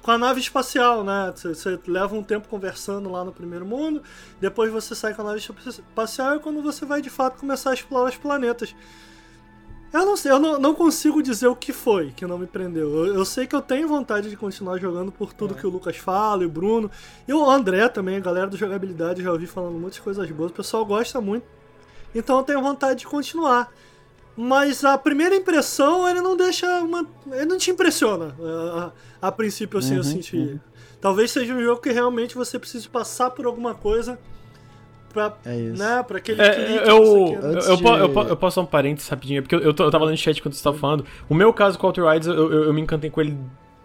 Com 0.00 0.10
a 0.10 0.18
nave 0.18 0.38
espacial, 0.38 1.02
né? 1.02 1.32
Você, 1.34 1.48
você 1.48 1.78
leva 1.88 2.14
um 2.14 2.22
tempo 2.22 2.46
conversando 2.46 3.10
lá 3.10 3.24
no 3.24 3.32
primeiro 3.32 3.64
mundo, 3.64 4.02
depois 4.38 4.70
você 4.70 4.94
sai 4.94 5.14
com 5.14 5.22
a 5.22 5.24
nave 5.24 5.38
espacial 5.40 6.36
e 6.36 6.40
quando 6.40 6.62
você 6.62 6.84
vai 6.84 7.00
de 7.02 7.08
fato 7.10 7.38
começar 7.40 7.70
a 7.70 7.74
explorar 7.74 8.10
os 8.10 8.16
planetas. 8.16 8.74
Eu 9.94 10.04
não 10.04 10.16
sei, 10.16 10.32
eu 10.32 10.40
não, 10.40 10.58
não 10.58 10.74
consigo 10.74 11.22
dizer 11.22 11.46
o 11.46 11.54
que 11.54 11.72
foi 11.72 12.10
que 12.10 12.26
não 12.26 12.36
me 12.36 12.48
prendeu. 12.48 13.06
Eu, 13.06 13.14
eu 13.14 13.24
sei 13.24 13.46
que 13.46 13.54
eu 13.54 13.62
tenho 13.62 13.86
vontade 13.86 14.28
de 14.28 14.36
continuar 14.36 14.76
jogando 14.78 15.12
por 15.12 15.32
tudo 15.32 15.54
que 15.54 15.64
o 15.64 15.70
Lucas 15.70 15.96
fala 15.96 16.42
e 16.42 16.46
o 16.46 16.48
Bruno. 16.50 16.90
E 17.28 17.32
o 17.32 17.48
André 17.48 17.88
também, 17.88 18.16
a 18.16 18.20
galera 18.20 18.48
do 18.48 18.56
jogabilidade, 18.56 19.22
já 19.22 19.30
ouvi 19.30 19.46
falando 19.46 19.78
muitas 19.78 20.00
coisas 20.00 20.28
boas. 20.32 20.50
O 20.50 20.54
pessoal 20.54 20.84
gosta 20.84 21.20
muito. 21.20 21.46
Então 22.12 22.36
eu 22.38 22.42
tenho 22.42 22.60
vontade 22.60 23.00
de 23.00 23.06
continuar. 23.06 23.72
Mas 24.36 24.84
a 24.84 24.98
primeira 24.98 25.36
impressão, 25.36 26.08
ele 26.08 26.20
não 26.20 26.36
deixa 26.36 26.66
uma. 26.82 27.06
Ele 27.30 27.44
não 27.44 27.56
te 27.56 27.70
impressiona. 27.70 28.34
A, 29.22 29.28
a- 29.28 29.32
princípio, 29.32 29.78
assim, 29.78 29.94
eu 29.94 30.02
senti. 30.02 30.60
Talvez 31.00 31.30
seja 31.30 31.54
um 31.54 31.62
jogo 31.62 31.80
que 31.80 31.92
realmente 31.92 32.34
você 32.34 32.58
precise 32.58 32.88
passar 32.88 33.30
por 33.30 33.46
alguma 33.46 33.76
coisa 33.76 34.18
pra, 35.14 35.32
É 35.46 35.56
isso. 35.56 35.82
né, 35.82 36.02
pra 36.02 36.18
aquele 36.18 36.42
É, 36.42 36.50
clique 36.50 36.82
que 36.82 36.90
eu, 36.90 37.04
você 37.04 37.36
eu, 37.36 37.72
eu, 37.72 37.78
po- 37.78 37.94
de- 37.94 38.00
eu 38.24 38.28
eu 38.28 38.36
posso 38.36 38.56
dar 38.56 38.62
um 38.62 38.66
parênteses 38.66 39.08
rapidinho, 39.08 39.40
porque 39.42 39.54
eu, 39.54 39.60
eu, 39.60 39.66
eu 39.68 39.90
tava 39.90 40.00
lendo 40.04 40.10
no 40.10 40.16
chat 40.16 40.42
quando 40.42 40.52
você 40.52 40.62
tava 40.62 40.76
falando. 40.76 41.06
O 41.28 41.34
meu 41.34 41.52
caso 41.52 41.78
com 41.78 41.86
o 41.86 41.88
Outer 41.88 42.04
Wilds, 42.04 42.26
eu, 42.28 42.34
eu, 42.34 42.64
eu 42.64 42.74
me 42.74 42.80
encantei 42.82 43.08
com 43.08 43.20
ele 43.20 43.38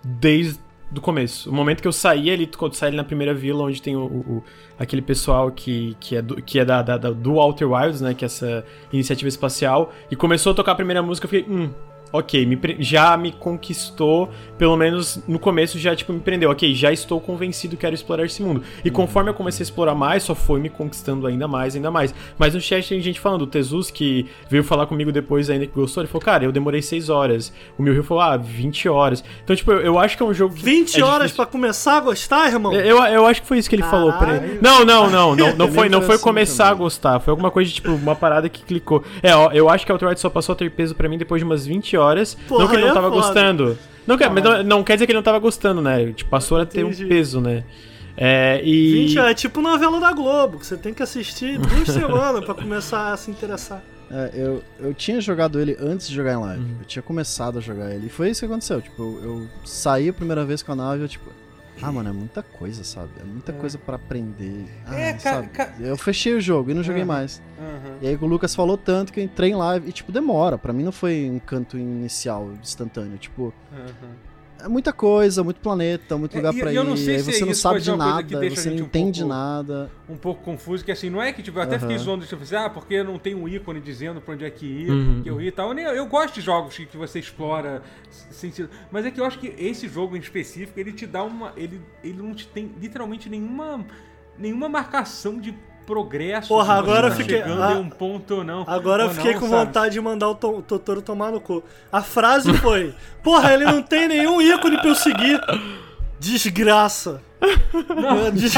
desde 0.04 0.60
o 0.96 1.00
começo. 1.00 1.50
O 1.50 1.54
momento 1.54 1.82
que 1.82 1.88
eu 1.88 1.92
saí 1.92 2.32
ali, 2.32 2.48
quando 2.48 2.74
saí 2.74 2.88
ali 2.88 2.98
na 2.98 3.04
primeira 3.04 3.34
vila, 3.34 3.64
onde 3.64 3.80
tem 3.82 3.96
o, 3.96 4.02
o- 4.06 4.44
aquele 4.80 5.02
pessoal 5.04 5.52
que, 5.52 5.96
que 6.00 6.16
é, 6.16 6.22
do, 6.22 6.42
que 6.42 6.60
é 6.60 6.66
da, 6.66 6.82
da- 6.82 6.98
da- 6.98 7.12
do 7.12 7.36
Outer 7.36 7.72
Wilds, 7.72 8.02
né, 8.02 8.14
que 8.16 8.26
é 8.26 8.28
essa 8.28 8.66
iniciativa 8.92 9.28
espacial, 9.30 9.94
e 10.10 10.16
começou 10.16 10.52
a 10.52 10.56
tocar 10.56 10.72
a 10.72 10.76
primeira 10.76 11.02
música, 11.04 11.26
eu 11.26 11.30
fiquei, 11.30 11.54
hum... 11.54 11.70
Ok, 12.12 12.46
me 12.46 12.60
já 12.80 13.16
me 13.16 13.32
conquistou, 13.32 14.30
pelo 14.58 14.76
menos 14.76 15.22
no 15.28 15.38
começo 15.38 15.78
já 15.78 15.96
tipo 15.96 16.12
me 16.12 16.20
prendeu. 16.20 16.50
Ok, 16.50 16.74
já 16.74 16.92
estou 16.92 17.22
convencido, 17.22 17.78
quero 17.78 17.94
explorar 17.94 18.26
esse 18.26 18.42
mundo. 18.42 18.64
E 18.84 18.90
conforme 18.90 19.30
eu 19.30 19.34
comecei 19.34 19.64
a 19.64 19.66
explorar 19.66 19.94
mais, 19.94 20.24
só 20.24 20.34
foi 20.34 20.60
me 20.60 20.70
conquistando 20.70 21.28
ainda 21.28 21.48
mais, 21.48 21.76
ainda 21.76 21.92
mais. 21.92 22.14
Mas 22.38 22.56
no 22.56 22.62
chat 22.62 22.90
tem 22.90 23.00
gente 23.00 23.20
falando, 23.20 23.44
o 23.44 23.48
Tezus 23.48 23.92
que 23.92 24.26
veio 24.50 24.64
falar 24.64 24.88
comigo 24.88 25.12
depois 25.12 25.50
ainda 25.50 25.68
que 25.68 25.74
gostou, 25.74 26.02
ele 26.02 26.08
falou, 26.08 26.24
cara, 26.24 26.44
eu 26.44 26.52
demorei 26.52 26.82
6 26.82 27.10
horas. 27.10 27.54
O 27.78 27.84
Milril 27.84 28.04
falou, 28.04 28.24
ah, 28.24 28.38
20 28.38 28.90
horas. 28.90 29.24
Então, 29.44 29.56
tipo, 29.56 29.72
eu, 29.72 29.82
eu 29.82 30.00
acho 30.00 30.18
que 30.18 30.24
é 30.24 30.26
um 30.26 30.34
jogo 30.34 30.56
que 30.56 30.64
20 30.64 31.00
é 31.00 31.04
horas 31.04 31.32
pra 31.32 31.46
começar 31.46 31.98
a 31.98 32.02
gostar, 32.02 32.48
irmão? 32.48 32.74
eu, 32.74 32.98
eu 33.04 33.26
acho 33.26 33.42
que 33.42 33.48
foi 33.48 33.60
isso 33.60 33.70
que 33.70 33.76
ele 33.76 33.84
falou. 33.84 34.12
Caralho. 34.14 34.40
Peraí. 34.40 34.60
Não, 34.62 34.84
não, 34.84 35.10
não, 35.10 35.36
não, 35.36 35.56
não 35.56 35.68
foi, 35.72 35.90
não 35.90 36.02
foi 36.02 36.16
assim 36.16 36.24
começar 36.24 36.66
a 36.66 36.70
também. 36.70 36.84
gostar. 36.84 37.20
Foi 37.20 37.32
alguma 37.32 37.52
coisa 37.52 37.72
tipo, 37.72 37.92
uma 37.92 38.16
parada 38.16 38.50
que 38.50 38.64
clicou. 38.64 39.04
É, 39.22 39.36
ó, 39.36 39.52
eu 39.52 39.70
acho 39.70 39.86
que 39.86 39.92
Outer 39.92 40.08
Wilds 40.08 40.22
só 40.22 40.30
passou 40.30 40.54
a 40.54 40.56
ter 40.56 40.72
peso 40.72 40.96
pra 40.96 41.08
mim 41.08 41.18
depois 41.18 41.40
de 41.40 41.46
umas 41.46 41.66
20 41.66 41.98
horas. 41.98 41.99
Porra, 42.48 42.64
não 42.64 42.70
que 42.70 42.76
ele 42.76 42.84
não 42.84 42.92
é 42.92 42.94
tava 42.94 43.10
foda. 43.10 43.22
gostando. 43.22 43.78
Não, 44.08 44.18
quer, 44.18 44.30
mas 44.30 44.44
não, 44.44 44.64
não 44.64 44.84
quer 44.84 44.96
dizer 44.96 45.06
que 45.06 45.12
ele 45.12 45.18
não 45.18 45.24
tava 45.24 45.40
gostando, 45.40 45.82
né? 45.82 46.12
Tipo, 46.14 46.30
passou 46.30 46.60
a 46.60 46.66
ter 46.66 46.84
um 46.84 46.92
peso, 46.92 47.40
né? 47.40 47.64
É, 48.18 48.62
e. 48.64 49.08
20 49.08 49.20
é 49.20 49.34
tipo 49.34 49.62
novela 49.62 50.00
da 50.00 50.12
Globo, 50.12 50.60
que 50.60 50.66
você 50.66 50.76
tem 50.76 50.94
que 50.94 51.02
assistir 51.02 51.58
duas 51.58 51.88
semanas 51.94 52.44
pra 52.44 52.54
começar 52.54 53.14
a 53.14 53.18
se 53.18 53.32
interessar. 53.32 53.82
É, 54.12 54.32
eu, 54.34 54.64
eu 54.80 54.94
tinha 54.94 55.22
jogado 55.22 55.60
ele 55.60 55.78
antes 55.80 56.10
de 56.10 56.16
jogar 56.16 56.34
em 56.34 56.38
live. 56.38 56.64
Uhum. 56.64 56.76
Eu 56.80 56.86
tinha 56.86 57.04
começado 57.04 57.60
a 57.60 57.62
jogar 57.62 57.94
ele. 57.94 58.08
E 58.08 58.10
foi 58.10 58.30
isso 58.30 58.42
que 58.42 58.46
aconteceu. 58.48 58.82
Tipo, 58.82 59.02
eu, 59.02 59.24
eu 59.24 59.48
saí 59.64 60.10
a 60.10 60.14
primeira 60.14 60.44
vez 60.44 60.64
com 60.64 60.72
a 60.72 60.76
nave 60.76 61.02
e 61.02 61.06
eu, 61.06 61.08
tipo. 61.08 61.30
Ah, 61.82 61.92
mano, 61.92 62.10
é 62.10 62.14
muita 62.14 62.44
coisa, 62.44 62.84
sabe? 62.84 63.10
É 63.20 63.24
muita 63.24 63.54
coisa 63.54 63.78
pra 63.78 63.96
aprender. 63.96 64.66
Ah, 64.86 64.96
É, 65.00 65.14
ca- 65.14 65.20
sabe? 65.20 65.48
ca- 65.50 65.74
Eu 65.80 65.96
fechei 65.98 66.34
o 66.34 66.42
jogo 66.42 66.72
e 66.72 66.74
não 66.74 66.84
joguei 66.84 67.02
Uhum. 67.04 67.08
mais. 67.08 67.42
Aham. 67.60 67.98
E 68.02 68.08
aí 68.08 68.16
o 68.20 68.26
Lucas 68.26 68.54
falou 68.54 68.78
tanto 68.78 69.14
que 69.14 69.20
eu 69.20 69.24
entrei 69.24 69.52
em 69.52 69.56
live 69.56 69.88
e, 69.90 69.92
tipo, 69.92 70.12
demora. 70.12 70.58
Pra 70.58 70.74
mim 70.74 70.84
não 70.84 70.92
foi 70.92 71.30
um 71.32 71.40
canto 71.40 71.78
inicial, 71.78 72.52
instantâneo. 72.62 73.18
Tipo, 73.18 73.54
Aham. 73.72 74.12
É 74.64 74.68
muita 74.68 74.92
coisa, 74.94 75.44
muito 75.44 75.60
planeta, 75.60 76.18
muito 76.18 76.34
É, 76.34 76.38
lugar 76.38 76.54
pra 76.54 76.72
e 76.72 76.74
ir. 76.74 76.78
eu 76.78 76.84
não 76.84 76.98
sei 76.98 77.16
aí 77.16 77.24
se 77.24 77.32
você 77.34 77.46
não 77.46 77.54
sabe 77.54 77.82
de 77.82 77.96
nada, 77.96 78.50
você 78.50 78.70
não 78.70 78.78
um 78.78 78.80
entende 78.82 79.20
pouco- 79.22 79.34
nada. 79.36 79.92
um 80.10 80.18
pouco 80.18 80.44
confuso, 80.44 80.84
que 80.84 80.92
assim, 80.92 81.10
não 81.10 81.22
é 81.22 81.32
que 81.34 81.42
tipo, 81.42 81.58
eu 81.60 81.64
até 81.64 81.80
fiquei 81.80 81.96
Aham. 81.96 82.04
zoando, 82.04 82.26
tipo 82.26 82.44
assim, 82.44 82.56
ah, 82.56 82.70
porque 82.70 83.02
não 83.04 83.18
tem 83.18 83.36
um 83.36 83.48
ícone 83.48 83.80
dizendo 83.80 84.20
pra 84.22 84.34
onde 84.34 84.46
é 84.46 84.50
que 84.50 84.66
ir, 84.66 84.90
Uhum. 84.92 85.22
que 85.24 85.30
eu 85.30 85.42
ia 85.42 85.48
e 85.48 85.52
tal. 85.52 85.70
Eu, 85.70 85.74
nem- 85.74 85.86
eu 85.86 86.06
gosto 86.08 86.36
de 86.36 86.42
jogos 86.42 86.76
que, 86.76 86.86
que 86.86 86.98
você 86.98 87.20
explora 87.20 87.82
sem 88.10 88.50
sentido. 88.52 88.70
Mas 88.92 89.06
é 89.06 89.12
que 89.12 89.20
eu 89.20 89.26
acho 89.26 89.40
que 89.40 89.54
esse 89.58 89.88
jogo 89.88 90.16
em 90.16 90.20
específico, 90.20 90.80
ele 90.80 90.92
te 90.92 91.06
dá 91.08 91.24
uma. 91.24 91.54
Ele, 91.56 91.82
ele 92.04 92.22
não 92.22 92.34
te 92.34 92.48
tem 92.48 92.72
literalmente 92.80 93.30
nenhuma. 93.30 93.86
nenhuma 94.38 94.70
marcação 94.70 95.38
de 95.40 95.54
progresso. 95.90 96.48
Porra, 96.48 96.76
agora 96.76 97.08
eu 97.08 97.12
tá 97.12 97.16
fiquei- 97.18 97.42
em 97.42 97.78
um 97.78 97.90
ponto 97.90 98.36
ou 98.36 98.44
não. 98.44 98.64
Agora 98.68 99.04
eu 99.04 99.10
fiquei 99.10 99.34
não, 99.34 99.40
com 99.40 99.50
sabe? 99.50 99.66
vontade 99.66 99.94
de 99.94 100.02
mandar 100.02 100.30
o, 100.30 100.36
To- 100.36 100.58
o 100.58 100.62
Totoro 100.62 101.02
tomar 101.02 101.32
no 101.32 101.42
cu. 101.42 101.64
A 101.92 102.02
frase 102.02 102.54
foi: 102.54 102.94
Porra, 103.24 103.54
ele 103.54 103.66
não 103.66 103.82
tem 103.82 104.08
nenhum 104.08 104.40
ícone 104.42 104.78
pra 104.78 104.90
eu 104.90 104.96
seguir. 104.96 105.40
Desgraça. 106.20 107.22
Não, 107.96 108.30
Des- 108.32 108.54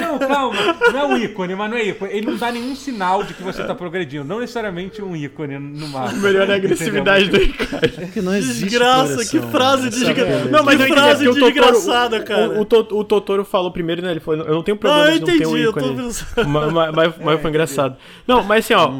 não, 0.00 0.18
calma. 0.18 0.56
Não 0.92 0.98
é 0.98 1.04
um 1.06 1.16
ícone, 1.18 1.54
mas 1.54 1.70
não 1.70 1.76
é 1.76 1.84
ícone. 1.84 2.12
Ele 2.12 2.26
não 2.26 2.36
dá 2.36 2.50
nenhum 2.50 2.74
sinal 2.74 3.22
de 3.22 3.32
que 3.34 3.42
você 3.42 3.62
tá 3.62 3.74
progredindo. 3.74 4.24
Não 4.24 4.40
necessariamente 4.40 5.00
um 5.00 5.14
ícone 5.14 5.56
no 5.58 5.86
mapa. 5.88 6.12
Melhor 6.14 6.48
é 6.50 6.54
a 6.54 6.56
agressividade 6.56 7.28
do? 7.28 7.36
Ricardo. 7.38 7.84
É 8.02 8.06
que 8.06 8.20
não 8.20 8.34
existe 8.34 8.64
Desgraça, 8.64 9.06
progressão, 9.14 9.40
que 9.40 9.46
frase 9.48 9.82
né? 9.82 9.88
É 9.88 9.88
a 9.88 9.90
desgraçada. 10.14 10.50
Não, 10.50 10.64
mas 10.64 10.76
que 10.76 10.82
entendi, 10.82 10.98
frase 11.00 11.24
é 11.24 11.28
porque 11.30 11.44
o 11.44 11.46
desgraçada, 11.52 12.20
cara. 12.24 12.48
O, 12.50 12.62
o, 12.62 12.98
o 13.00 13.04
Totoro 13.04 13.44
falou 13.44 13.70
primeiro, 13.70 14.02
né? 14.02 14.10
Ele 14.10 14.20
falou, 14.20 14.44
eu 14.44 14.54
não 14.54 14.62
tenho 14.64 14.76
problema 14.76 15.06
Ah, 15.06 15.12
de 15.12 15.20
não 15.20 15.26
ter 15.26 15.32
um 15.32 15.36
entendi, 15.50 15.62
eu 15.62 15.72
tô 15.72 15.80
ícone. 15.80 15.96
pensando. 16.02 16.48
Ma- 16.48 16.70
ma- 16.70 16.92
Mas, 16.92 17.14
mas 17.22 17.40
foi 17.40 17.50
engraçado. 17.50 17.96
Não, 18.26 18.42
mas 18.42 18.64
assim, 18.64 18.74
ó. 18.74 18.90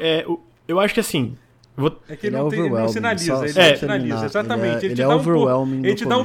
é- 0.00 0.20
é, 0.20 0.24
o- 0.26 0.40
eu 0.66 0.80
acho 0.80 0.94
que 0.94 1.00
assim. 1.00 1.36
Vou- 1.78 1.98
É 2.08 2.16
que 2.16 2.26
Ele 2.26 2.34
ele 2.34 2.36
é 2.36 2.38
não, 2.42 2.48
tem, 2.48 2.58
ele 2.60 2.68
não 2.70 2.88
sinaliza, 2.88 3.36
só- 3.36 3.42
ele 3.44 3.52
só 3.52 3.60
não 3.60 3.68
pra 3.68 3.76
sinaliza, 3.78 4.24
exatamente. 4.26 4.64
Ele 4.64 4.68
é- 4.68 4.78
Ele, 4.78 4.86
ele 4.86 4.94
te 4.94 5.02
é 5.02 5.06
dá 5.06 5.08
um 5.08 5.84
ele 5.84 5.94
te 5.94 6.06
dá 6.06 6.18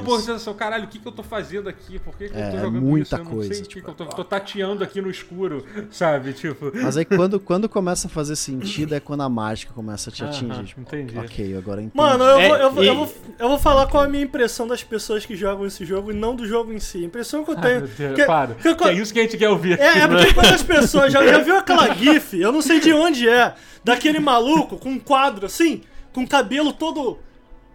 um 0.51 0.53
caralho, 0.55 0.83
o 0.85 0.87
que, 0.87 0.99
que 0.99 1.07
eu 1.07 1.11
tô 1.11 1.23
fazendo 1.23 1.69
aqui? 1.69 1.99
Por 1.99 2.15
que, 2.17 2.29
que 2.29 2.35
eu 2.35 2.39
É, 2.39 2.49
tô 2.51 2.57
é 2.57 2.59
jogando 2.61 2.81
muita 2.81 3.03
isso? 3.05 3.15
Eu 3.15 3.23
não 3.23 3.31
coisa, 3.31 3.53
sei 3.53 3.61
que 3.63 3.67
tipo, 3.69 3.83
que 3.85 3.89
eu 3.89 3.93
tô, 3.93 4.05
tô 4.15 4.23
tateando 4.23 4.83
aqui 4.83 5.01
no 5.01 5.09
escuro, 5.09 5.63
sabe? 5.91 6.33
Tipo... 6.33 6.71
Mas 6.73 6.97
aí 6.97 7.05
quando, 7.05 7.39
quando 7.39 7.69
começa 7.69 8.07
a 8.07 8.09
fazer 8.09 8.35
sentido 8.35 8.95
é 8.95 8.99
quando 8.99 9.21
a 9.21 9.29
mágica 9.29 9.73
começa 9.73 10.09
a 10.09 10.13
te 10.13 10.23
atingir. 10.23 10.63
Tipo, 10.63 10.81
entendi. 10.81 11.17
ok, 11.17 11.57
agora 11.57 11.81
entendi. 11.81 11.95
Mano, 11.97 12.23
eu, 12.23 12.39
É, 12.39 12.47
vou, 12.47 12.57
eu, 12.57 12.71
vou, 12.71 12.83
e- 12.83 12.87
eu, 12.87 12.95
vou, 12.95 13.13
eu 13.39 13.49
vou 13.49 13.59
falar 13.59 13.87
qual 13.87 14.03
é 14.03 14.07
a 14.07 14.09
minha 14.09 14.23
impressão 14.23 14.67
das 14.67 14.83
pessoas 14.83 15.25
que 15.25 15.35
jogam 15.35 15.65
esse 15.65 15.85
jogo 15.85 16.11
e 16.11 16.13
não 16.13 16.35
do 16.35 16.45
jogo 16.47 16.71
em 16.73 16.79
si. 16.79 16.97
A 16.99 17.05
impressão 17.05 17.43
que 17.43 17.51
eu 17.51 17.55
Ai, 17.57 17.61
tenho. 17.61 17.79
meu 17.79 17.87
Deus, 17.89 18.15
que- 18.15 18.25
para. 18.25 18.53
que- 18.55 18.75
Que 18.75 18.83
é 18.85 18.93
isso 18.93 19.13
que 19.13 19.19
a 19.19 19.23
gente 19.23 19.37
quer 19.37 19.49
ouvir. 19.49 19.79
É, 19.79 19.99
é 19.99 20.07
porque 20.07 20.33
quando 20.33 20.53
as 20.53 20.63
pessoas 20.63 21.11
já, 21.13 21.25
já 21.25 21.37
viu 21.39 21.55
aquela 21.57 21.93
gif, 21.93 22.33
eu 22.39 22.51
não 22.51 22.61
sei 22.61 22.79
de 22.79 22.91
onde 22.91 23.27
é, 23.29 23.53
daquele 23.83 24.19
maluco 24.19 24.77
com 24.77 24.89
um 24.89 24.99
quadro 24.99 25.42
assim, 25.45 25.81
com 26.11 26.23
o 26.23 26.27
cabelo 26.27 26.73
todo. 26.73 27.19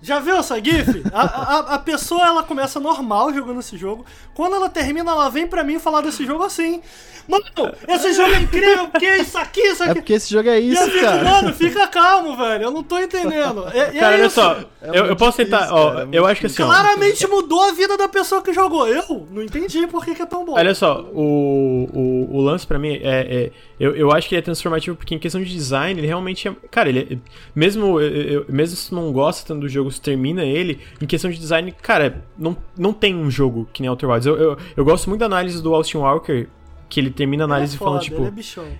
Já 0.00 0.20
viu 0.20 0.36
essa 0.36 0.62
gif? 0.62 1.02
A, 1.12 1.22
a, 1.22 1.58
a 1.74 1.78
pessoa 1.78 2.24
ela 2.26 2.42
começa 2.42 2.78
normal 2.78 3.32
jogando 3.34 3.60
esse 3.60 3.76
jogo. 3.76 4.04
Quando 4.34 4.54
ela 4.56 4.68
termina, 4.68 5.10
ela 5.10 5.28
vem 5.28 5.46
pra 5.46 5.64
mim 5.64 5.78
falar 5.78 6.00
desse 6.02 6.24
jogo 6.24 6.44
assim. 6.44 6.80
Mano, 7.26 7.44
esse 7.86 8.14
jogo 8.14 8.32
é 8.32 8.38
incrível, 8.40 8.88
porque 8.88 9.04
isso 9.16 9.36
aqui, 9.36 9.60
isso 9.60 9.82
É 9.82 9.86
aqui. 9.90 9.94
porque 10.00 10.12
esse 10.14 10.30
jogo 10.32 10.48
é 10.48 10.58
isso, 10.58 10.82
fico, 10.90 11.00
cara. 11.04 11.24
mano, 11.24 11.52
fica 11.52 11.86
calmo, 11.88 12.34
velho. 12.36 12.64
Eu 12.64 12.70
não 12.70 12.82
tô 12.82 12.98
entendendo. 12.98 13.68
É, 13.68 13.92
e 13.92 13.98
é 13.98 14.00
Cara, 14.00 14.14
olha 14.16 14.26
isso. 14.26 14.34
só. 14.36 14.56
É 14.80 14.98
eu, 14.98 15.06
eu 15.06 15.16
posso 15.16 15.36
tentar. 15.36 15.58
difícil, 15.58 15.76
Ó, 15.76 15.90
cara, 15.90 16.08
é 16.10 16.18
eu 16.18 16.24
acho 16.26 16.40
que 16.40 16.46
assim, 16.46 16.62
ó. 16.62 16.66
Claramente 16.66 17.26
mudou 17.26 17.62
a 17.68 17.72
vida 17.72 17.98
da 17.98 18.08
pessoa 18.08 18.40
que 18.40 18.50
jogou. 18.54 18.88
Eu 18.88 19.26
não 19.30 19.42
entendi 19.42 19.86
por 19.88 20.04
que, 20.06 20.14
que 20.14 20.22
é 20.22 20.26
tão 20.26 20.42
bom. 20.42 20.52
Olha 20.54 20.74
só, 20.74 21.02
o, 21.12 21.88
o, 21.92 22.36
o 22.38 22.40
lance 22.40 22.66
pra 22.66 22.78
mim 22.78 22.94
é. 22.94 23.00
é- 23.46 23.50
eu, 23.78 23.94
eu 23.94 24.10
acho 24.10 24.28
que 24.28 24.34
ele 24.34 24.40
é 24.40 24.42
transformativo 24.42 24.96
porque, 24.96 25.14
em 25.14 25.18
questão 25.20 25.40
de 25.40 25.48
design, 25.52 26.00
ele 26.00 26.06
realmente 26.06 26.48
é. 26.48 26.52
Cara, 26.70 26.88
ele 26.88 27.00
é, 27.12 27.18
mesmo, 27.54 28.00
eu- 28.00 28.22
eu- 28.40 28.46
mesmo 28.48 28.74
se 28.76 28.92
não 28.94 29.12
gosta 29.12 29.46
tanto 29.46 29.60
do 29.60 29.68
jogo, 29.68 29.87
termina 29.90 30.44
ele, 30.44 30.80
em 31.00 31.06
questão 31.06 31.30
de 31.30 31.38
design, 31.38 31.72
cara, 31.72 32.24
não, 32.36 32.56
não 32.76 32.92
tem 32.92 33.14
um 33.14 33.30
jogo 33.30 33.68
que 33.72 33.80
nem 33.80 33.88
Outer 33.88 34.08
Wilds. 34.10 34.26
Eu, 34.26 34.36
eu, 34.36 34.58
eu 34.76 34.84
gosto 34.84 35.08
muito 35.08 35.20
da 35.20 35.26
análise 35.26 35.62
do 35.62 35.74
Austin 35.74 35.98
Walker, 35.98 36.46
que 36.88 37.00
ele 37.00 37.10
termina 37.10 37.44
a 37.44 37.46
Ele 37.46 37.52
é 37.52 37.54
análise 37.54 37.76
falando, 37.76 38.02
foda, 38.02 38.04
tipo. 38.04 38.22
Ele 38.22 38.30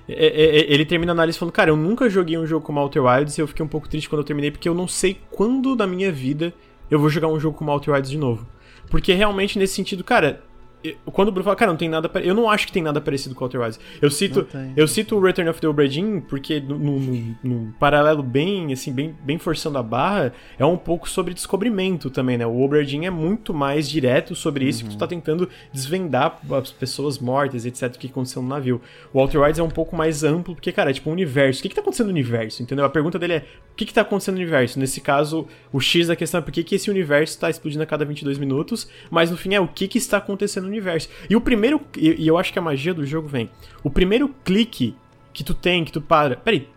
é. 0.08 0.26
É, 0.26 0.26
é, 0.26 0.60
é, 0.60 0.72
ele 0.72 0.84
termina 0.84 1.12
a 1.12 1.14
análise 1.14 1.38
falando, 1.38 1.52
cara, 1.52 1.70
eu 1.70 1.76
nunca 1.76 2.08
joguei 2.08 2.36
um 2.36 2.46
jogo 2.46 2.64
como 2.64 2.80
Outer 2.80 3.04
Wilds 3.04 3.38
e 3.38 3.40
eu 3.40 3.46
fiquei 3.46 3.64
um 3.64 3.68
pouco 3.68 3.88
triste 3.88 4.08
quando 4.08 4.20
eu 4.20 4.24
terminei, 4.24 4.50
porque 4.50 4.68
eu 4.68 4.74
não 4.74 4.88
sei 4.88 5.18
quando 5.30 5.76
na 5.76 5.86
minha 5.86 6.10
vida 6.10 6.52
eu 6.90 6.98
vou 6.98 7.10
jogar 7.10 7.28
um 7.28 7.38
jogo 7.38 7.56
como 7.56 7.70
Outer 7.70 7.94
Wilds 7.94 8.10
de 8.10 8.18
novo. 8.18 8.46
Porque 8.90 9.12
realmente, 9.12 9.58
nesse 9.58 9.74
sentido, 9.74 10.02
cara, 10.02 10.42
eu- 10.84 10.94
quando 11.12 11.28
o 11.28 11.32
Bruno 11.32 11.44
fala, 11.44 11.56
cara, 11.56 11.70
não 11.70 11.76
tem 11.78 11.88
nada. 11.88 12.10
Eu 12.20 12.34
não 12.34 12.48
acho 12.48 12.66
que 12.66 12.72
tem 12.72 12.82
nada 12.82 13.00
parecido 13.00 13.34
com 13.34 13.44
Outer 13.44 13.60
Wilds. 13.60 13.80
Eu 14.00 14.10
cito, 14.10 14.42
tem. 14.44 14.72
eu 14.76 14.86
cito 14.88 15.16
o 15.16 15.20
Return 15.20 15.50
of 15.50 15.60
the 15.60 15.68
Obra 15.68 15.88
Dinn 15.88 16.20
porque, 16.20 16.60
num- 16.60 17.72
paralelo 17.78 18.22
bem, 18.22 18.72
assim, 18.72 18.92
bem, 18.92 19.14
bem 19.22 19.38
forçando 19.38 19.78
a 19.78 19.82
barra, 19.82 20.32
é 20.58 20.64
um 20.64 20.76
pouco 20.76 21.08
sobre 21.08 21.34
descobrimento 21.34 22.10
também, 22.10 22.38
né? 22.38 22.46
O 22.46 22.60
Obra 22.60 22.84
Dinn 22.84 23.04
é 23.04 23.10
muito 23.10 23.52
mais 23.52 23.88
direto 23.88 24.34
sobre 24.34 24.64
isso, 24.66 24.84
que 24.84 24.90
tu 24.90 24.98
tá 24.98 25.06
tentando 25.06 25.48
desvendar 25.72 26.38
as 26.50 26.70
pessoas 26.70 27.18
mortas, 27.18 27.64
etc, 27.66 27.94
o 27.94 27.98
que 27.98 28.06
aconteceu 28.06 28.42
no 28.42 28.48
navio. 28.48 28.80
O 29.12 29.18
Outer 29.20 29.40
Wilds 29.40 29.58
é 29.58 29.62
um 29.62 29.70
pouco 29.70 29.96
mais 29.96 30.24
amplo, 30.24 30.54
porque, 30.54 30.72
cara, 30.72 30.90
é 30.90 30.92
tipo 30.92 31.08
um 31.10 31.12
universo. 31.12 31.60
O 31.60 31.62
que 31.62 31.68
que 31.68 31.74
tá 31.74 31.80
acontecendo 31.80 32.06
no 32.06 32.12
universo, 32.12 32.62
entendeu? 32.62 32.84
A 32.84 32.90
pergunta 32.90 33.18
dele 33.18 33.32
é, 33.34 33.38
o 33.72 33.76
que 33.76 33.84
que 33.84 33.94
tá 33.94 34.02
acontecendo 34.02 34.34
no 34.36 34.40
universo? 34.40 34.78
Nesse 34.78 35.00
caso, 35.00 35.46
o 35.72 35.80
X 35.80 36.06
da 36.08 36.16
questão 36.16 36.38
é 36.38 36.42
por 36.42 36.52
que 36.52 36.62
que 36.64 36.74
esse 36.74 36.90
universo 36.90 37.38
tá 37.38 37.48
explodindo 37.50 37.82
a 37.82 37.86
cada 37.86 38.04
22 38.04 38.38
minutos, 38.38 38.88
mas 39.10 39.30
no 39.30 39.36
fim 39.36 39.54
é 39.54 39.60
o 39.60 39.68
que 39.68 39.86
que 39.88 39.98
está 39.98 40.18
acontecendo 40.18 40.64
no 40.64 40.67
universo. 40.68 41.08
E 41.28 41.36
o 41.36 41.40
primeiro, 41.40 41.80
e, 41.96 42.26
eu 42.26 42.36
acho 42.38 42.52
que 42.52 42.58
a 42.58 42.62
magia 42.62 42.94
do 42.94 43.06
jogo 43.06 43.28
vem, 43.28 43.50
o 43.82 43.90
primeiro 43.90 44.28
clique 44.44 44.96
que 45.32 45.44
tu 45.44 45.54
tem, 45.54 45.84
que 45.84 45.92
tu 45.92 46.00
para, 46.00 46.36
peraí, 46.36 46.68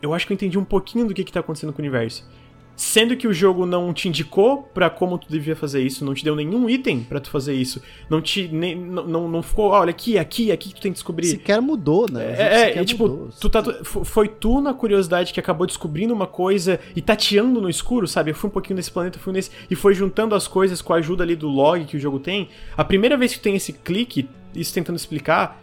eu 0.00 0.14
acho 0.14 0.26
que 0.26 0.32
eu 0.32 0.34
entendi 0.34 0.58
um 0.58 0.64
pouquinho 0.64 1.06
do 1.06 1.14
que 1.14 1.24
que 1.24 1.32
tá 1.32 1.40
acontecendo 1.40 1.72
com 1.72 1.80
o 1.80 1.82
universo. 1.82 2.28
Sendo 2.80 3.16
que 3.16 3.26
o 3.26 3.32
jogo 3.32 3.66
não 3.66 3.92
te 3.92 4.06
indicou 4.06 4.62
pra 4.72 4.88
como 4.88 5.18
tu 5.18 5.26
devia 5.28 5.56
fazer 5.56 5.82
isso, 5.82 6.04
não 6.04 6.14
te 6.14 6.22
deu 6.22 6.36
nenhum 6.36 6.70
item 6.70 7.00
pra 7.00 7.18
tu 7.18 7.28
fazer 7.28 7.52
isso, 7.52 7.82
não 8.08 8.22
te 8.22 8.46
nem, 8.46 8.76
não, 8.76 9.28
não, 9.28 9.42
ficou, 9.42 9.74
"Ah, 9.74 9.80
olha 9.80 9.90
aqui, 9.90 10.16
aqui, 10.16 10.52
aqui 10.52 10.68
que 10.68 10.76
tu 10.76 10.80
tem 10.82 10.92
que 10.92 10.96
descobrir. 10.98 11.26
Sequer 11.26 11.60
mudou, 11.60 12.06
né? 12.08 12.24
É, 12.38 12.78
é, 12.78 12.80
e, 12.80 12.84
tipo, 12.84 13.08
mudou. 13.08 13.28
tu 13.40 13.50
tá, 13.50 13.60
tu- 13.64 13.84
fo- 13.84 14.04
foi 14.04 14.28
tu 14.28 14.60
na 14.60 14.72
curiosidade 14.72 15.32
que 15.32 15.40
acabou 15.40 15.66
descobrindo 15.66 16.14
uma 16.14 16.28
coisa 16.28 16.78
e 16.94 17.02
tateando 17.02 17.60
no 17.60 17.68
escuro, 17.68 18.06
sabe? 18.06 18.30
Eu 18.30 18.36
fui 18.36 18.48
um 18.48 18.52
pouquinho 18.52 18.76
nesse 18.76 18.92
planeta, 18.92 19.18
fui 19.18 19.32
nesse. 19.32 19.50
E 19.68 19.74
foi 19.74 19.92
juntando 19.92 20.36
as 20.36 20.46
coisas 20.46 20.80
com 20.80 20.92
a 20.92 20.98
ajuda 20.98 21.24
ali 21.24 21.34
do 21.34 21.48
log 21.48 21.84
que 21.84 21.96
o 21.96 22.00
jogo 22.00 22.20
tem. 22.20 22.48
A 22.76 22.84
primeira 22.84 23.16
vez 23.16 23.34
que 23.34 23.40
tem 23.40 23.56
esse 23.56 23.72
clique, 23.72 24.28
isso 24.54 24.72
tentando 24.72 24.94
explicar, 24.94 25.60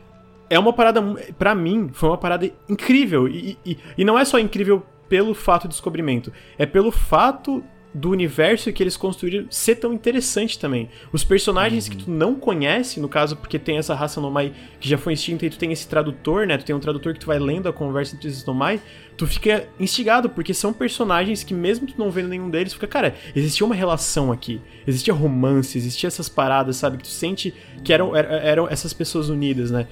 é 0.50 0.60
uma 0.60 0.74
parada, 0.74 1.02
pra 1.40 1.56
mim, 1.56 1.90
foi 1.94 2.10
uma 2.10 2.18
parada 2.18 2.52
incrível. 2.69 3.26
E, 3.27 3.58
e, 3.66 3.77
e 3.98 4.03
não 4.03 4.19
é 4.19 4.26
só 4.26 4.38
incrível 4.38 4.84
pelo 5.09 5.34
fato 5.34 5.64
de 5.64 5.69
descobrimento, 5.69 6.32
é 6.58 6.66
pelo 6.66 6.92
fato 6.92 7.64
do 7.95 8.09
universo 8.09 8.74
que 8.74 8.84
eles 8.84 8.98
construíram 8.98 9.48
ser 9.50 9.75
tão 9.75 9.93
interessante 9.93 10.59
também. 10.59 10.90
Os 11.14 11.24
personagens 11.24 11.88
que 11.88 11.95
tu 11.95 12.11
não 12.11 12.35
conhece, 12.35 13.00
no 13.00 13.08
caso, 13.08 13.38
porque 13.38 13.58
tem 13.58 13.77
essa 13.77 13.95
raça 13.95 14.19
Nomai 14.19 14.51
que 14.82 14.90
já 14.90 14.98
foi 14.98 15.14
extinta 15.14 15.45
e 15.45 15.50
tu 15.50 15.58
tem 15.58 15.72
esse 15.72 15.88
tradutor, 15.88 16.45
né? 16.45 16.58
Tu 16.58 16.66
tem 16.66 16.75
um 16.75 16.80
tradutor 16.80 17.14
que 17.14 17.22
tu 17.22 17.27
vai 17.27 17.40
lendo 17.40 17.69
a 17.69 17.74
conversa 17.74 18.14
entre 18.14 18.27
esses 18.27 18.45
Nomai, 18.45 18.82
tu 19.16 19.25
fica 19.25 19.69
instigado, 19.80 20.30
porque 20.30 20.53
são 20.53 20.74
personagens 20.74 21.42
que 21.42 21.53
mesmo 21.53 21.88
tu 21.88 21.93
não 21.98 22.11
vendo 22.11 22.27
nenhum 22.27 22.50
deles, 22.50 22.74
fica, 22.74 22.85
cara, 22.85 23.16
existia 23.34 23.66
uma 23.66 23.75
relação 23.75 24.30
aqui, 24.30 24.61
existia 24.85 25.14
romance, 25.14 25.77
existia 25.77 26.08
essas 26.08 26.27
paradas, 26.27 26.75
sabe? 26.75 26.98
Que 26.98 27.03
tu 27.03 27.09
sente 27.09 27.53
que 27.82 27.93
eram, 27.93 28.14
eram, 28.14 28.35
eram 28.35 28.67
essas 28.67 28.92
pessoas 28.92 29.30
unidas, 29.30 29.72
né? 29.72 29.88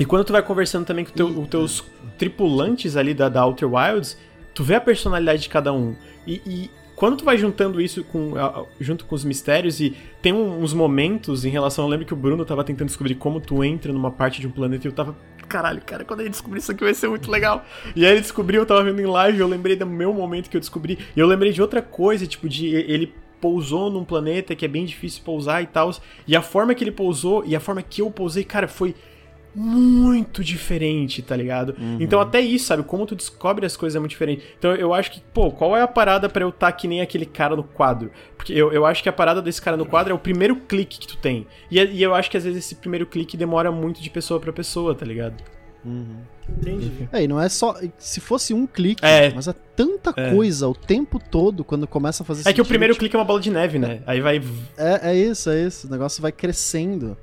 E 0.00 0.04
quando 0.06 0.24
tu 0.24 0.32
vai 0.32 0.42
conversando 0.42 0.86
também 0.86 1.04
com 1.04 1.12
teu, 1.12 1.26
os 1.26 1.48
teus 1.48 1.84
tripulantes 2.16 2.96
ali 2.96 3.12
da, 3.12 3.28
da 3.28 3.44
Outer 3.44 3.70
Wilds, 3.70 4.16
tu 4.54 4.64
vê 4.64 4.76
a 4.76 4.80
personalidade 4.80 5.42
de 5.42 5.50
cada 5.50 5.74
um. 5.74 5.94
E, 6.26 6.40
e 6.46 6.70
quando 6.96 7.18
tu 7.18 7.24
vai 7.24 7.36
juntando 7.36 7.78
isso 7.82 8.02
com, 8.04 8.32
junto 8.80 9.04
com 9.04 9.14
os 9.14 9.24
mistérios 9.24 9.78
e 9.78 9.94
tem 10.22 10.32
uns 10.32 10.72
momentos 10.72 11.44
em 11.44 11.50
relação. 11.50 11.84
Eu 11.84 11.90
lembro 11.90 12.06
que 12.06 12.14
o 12.14 12.16
Bruno 12.16 12.46
tava 12.46 12.64
tentando 12.64 12.88
descobrir 12.88 13.14
como 13.14 13.42
tu 13.42 13.62
entra 13.62 13.92
numa 13.92 14.10
parte 14.10 14.40
de 14.40 14.46
um 14.46 14.50
planeta 14.50 14.86
e 14.86 14.88
eu 14.88 14.92
tava. 14.92 15.14
Caralho, 15.46 15.82
cara, 15.84 16.02
quando 16.02 16.20
ele 16.20 16.30
descobrir 16.30 16.60
isso 16.60 16.72
aqui 16.72 16.82
vai 16.82 16.94
ser 16.94 17.08
muito 17.08 17.30
legal. 17.30 17.62
E 17.94 18.06
aí 18.06 18.12
ele 18.12 18.22
descobriu, 18.22 18.62
eu 18.62 18.66
tava 18.66 18.82
vendo 18.82 19.02
em 19.02 19.06
live, 19.06 19.38
eu 19.38 19.48
lembrei 19.48 19.76
do 19.76 19.84
meu 19.84 20.14
momento 20.14 20.48
que 20.48 20.56
eu 20.56 20.60
descobri. 20.60 20.98
E 21.14 21.20
eu 21.20 21.26
lembrei 21.26 21.52
de 21.52 21.60
outra 21.60 21.82
coisa, 21.82 22.26
tipo, 22.26 22.48
de 22.48 22.68
ele 22.68 23.12
pousou 23.38 23.90
num 23.90 24.04
planeta 24.04 24.54
que 24.54 24.64
é 24.64 24.68
bem 24.68 24.86
difícil 24.86 25.22
pousar 25.22 25.62
e 25.62 25.66
tal. 25.66 25.94
E 26.26 26.34
a 26.34 26.40
forma 26.40 26.74
que 26.74 26.82
ele 26.84 26.92
pousou 26.92 27.44
e 27.44 27.54
a 27.54 27.60
forma 27.60 27.82
que 27.82 28.00
eu 28.00 28.10
pousei, 28.10 28.44
cara, 28.44 28.66
foi 28.66 28.94
muito 29.54 30.44
diferente, 30.44 31.22
tá 31.22 31.34
ligado? 31.36 31.74
Então 31.98 32.20
até 32.20 32.40
isso, 32.40 32.66
sabe? 32.66 32.82
Como 32.82 33.04
tu 33.06 33.14
descobre 33.16 33.66
as 33.66 33.76
coisas 33.76 33.96
é 33.96 33.98
muito 33.98 34.12
diferente. 34.12 34.42
Então 34.58 34.74
eu 34.74 34.94
acho 34.94 35.10
que, 35.10 35.20
pô, 35.32 35.50
qual 35.50 35.76
é 35.76 35.82
a 35.82 35.88
parada 35.88 36.28
pra 36.28 36.44
eu 36.44 36.50
estar 36.50 36.70
que 36.72 36.86
nem 36.86 37.00
aquele 37.00 37.26
cara 37.26 37.56
no 37.56 37.64
quadro? 37.64 38.10
Porque 38.36 38.52
eu, 38.52 38.72
eu 38.72 38.86
acho 38.86 39.02
que 39.02 39.08
a 39.08 39.12
parada 39.12 39.42
desse 39.42 39.60
cara 39.60 39.76
no 39.76 39.84
quadro 39.86 40.12
é 40.12 40.14
o 40.14 40.18
primeiro 40.18 40.56
clique 40.56 40.98
que 40.98 41.06
tu 41.08 41.16
tem. 41.16 41.46
E, 41.70 41.78
e 41.78 42.02
eu 42.02 42.14
acho 42.14 42.30
que 42.30 42.36
às 42.36 42.44
vezes 42.44 42.64
esse 42.64 42.74
primeiro 42.76 43.06
clique 43.06 43.36
demora 43.36 43.70
muito 43.72 44.00
de 44.00 44.08
pessoa 44.10 44.38
pra 44.40 44.52
pessoa, 44.52 44.94
tá 44.94 45.04
ligado? 45.04 45.34
Entendi. 46.48 47.08
É, 47.12 47.22
e 47.22 47.28
não 47.28 47.40
é 47.40 47.48
só. 47.48 47.74
Se 47.98 48.20
fosse 48.20 48.52
um 48.52 48.66
clique, 48.66 49.04
É. 49.04 49.32
mas 49.34 49.48
é 49.48 49.54
tanta 49.74 50.12
É. 50.16 50.30
coisa 50.34 50.68
o 50.68 50.74
tempo 50.74 51.18
todo 51.18 51.64
quando 51.64 51.86
começa 51.86 52.22
a 52.22 52.26
fazer 52.26 52.42
É 52.42 52.44
que 52.44 52.50
o 52.50 52.54
sentido, 52.56 52.68
primeiro 52.68 52.94
tipo, 52.94 53.00
clique 53.00 53.16
é 53.16 53.18
uma 53.18 53.24
bola 53.24 53.40
de 53.40 53.50
neve, 53.50 53.78
né? 53.78 54.02
Aí 54.06 54.20
vai. 54.20 54.42
É, 54.76 55.10
é 55.10 55.16
isso, 55.16 55.48
é 55.50 55.62
isso. 55.64 55.86
O 55.86 55.90
negócio 55.90 56.20
vai 56.20 56.32
crescendo. 56.32 57.16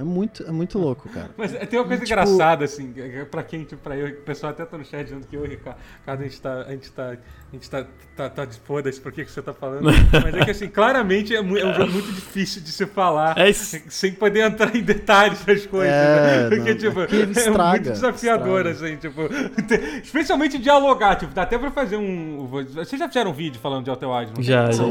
É 0.00 0.04
muito, 0.04 0.42
é 0.44 0.50
muito 0.50 0.78
louco, 0.78 1.08
cara. 1.10 1.28
Mas 1.36 1.52
tem 1.52 1.78
uma 1.78 1.86
coisa 1.86 2.02
Tipo- 2.04 2.20
engraçada, 2.20 2.64
assim, 2.64 2.90
que 2.92 3.24
pra 3.26 3.42
quem, 3.42 3.64
tipo, 3.64 3.82
pra 3.82 3.96
eu, 3.96 4.08
o 4.08 4.22
pessoal 4.22 4.50
até 4.52 4.64
tá 4.64 4.78
no 4.78 4.84
chat 4.84 5.04
dizendo 5.04 5.26
que 5.26 5.36
eu 5.36 5.44
e 5.44 5.48
o 5.48 5.50
Ricardo, 5.50 5.78
a 6.06 6.16
gente 6.16 6.40
tá, 6.40 6.62
a 6.62 6.70
gente 6.70 6.90
tá, 6.92 7.08
a 7.10 7.16
gente 7.52 7.68
tá, 7.70 7.86
tá, 8.16 8.30
tá 8.30 8.44
de 8.46 8.58
foda-se 8.60 8.98
por 9.00 9.12
que 9.12 9.24
que 9.24 9.30
você 9.30 9.42
tá 9.42 9.52
falando. 9.52 9.82
Mas 10.24 10.34
é 10.34 10.44
que, 10.44 10.50
assim, 10.52 10.68
claramente 10.68 11.34
é, 11.34 11.38
é 11.38 11.42
um 11.42 11.74
jogo 11.74 11.92
muito 11.92 12.10
difícil 12.12 12.62
de 12.62 12.72
se 12.72 12.86
falar, 12.86 13.38
É 13.38 13.52
sem 13.52 14.12
poder 14.12 14.40
entrar 14.40 14.74
em 14.74 14.80
detalhes 14.82 15.44
das 15.44 15.66
coisas, 15.66 15.92
É, 15.94 16.48
né? 16.48 16.56
Porque, 16.56 16.70
não, 16.72 16.78
tipo, 16.78 17.00
aqui 17.00 17.16
ele 17.16 17.32
é 17.36 17.38
estraga, 17.38 17.70
muito 17.72 17.92
desafiador, 17.92 18.66
estraga. 18.66 18.86
assim, 18.86 18.96
tipo, 18.96 19.28
te- 19.64 20.00
especialmente 20.02 20.58
dialogar, 20.58 21.16
tipo, 21.16 21.34
dá 21.34 21.42
até 21.42 21.58
pra 21.58 21.70
fazer 21.70 21.96
um, 21.96 22.46
vocês 22.46 22.98
já 22.98 23.06
fizeram 23.06 23.30
um 23.32 23.34
vídeo 23.34 23.60
falando 23.60 23.84
de 23.84 23.90
Wilds, 23.90 24.32
não 24.34 24.42
Já, 24.42 24.70
já. 24.72 24.82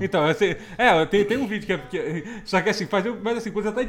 Então, 0.00 0.24
assim, 0.24 0.54
é, 0.78 1.04
tem, 1.06 1.24
tem 1.24 1.36
um 1.36 1.46
vídeo 1.46 1.66
que 1.66 1.72
é. 1.72 1.78
que- 1.78 2.24
só 2.44 2.60
que 2.60 2.70
assim, 2.70 2.86
fazer. 2.86 3.12
Mas 3.22 3.38
assim, 3.38 3.50
quando 3.50 3.66
você 3.66 3.72
tá 3.72 3.82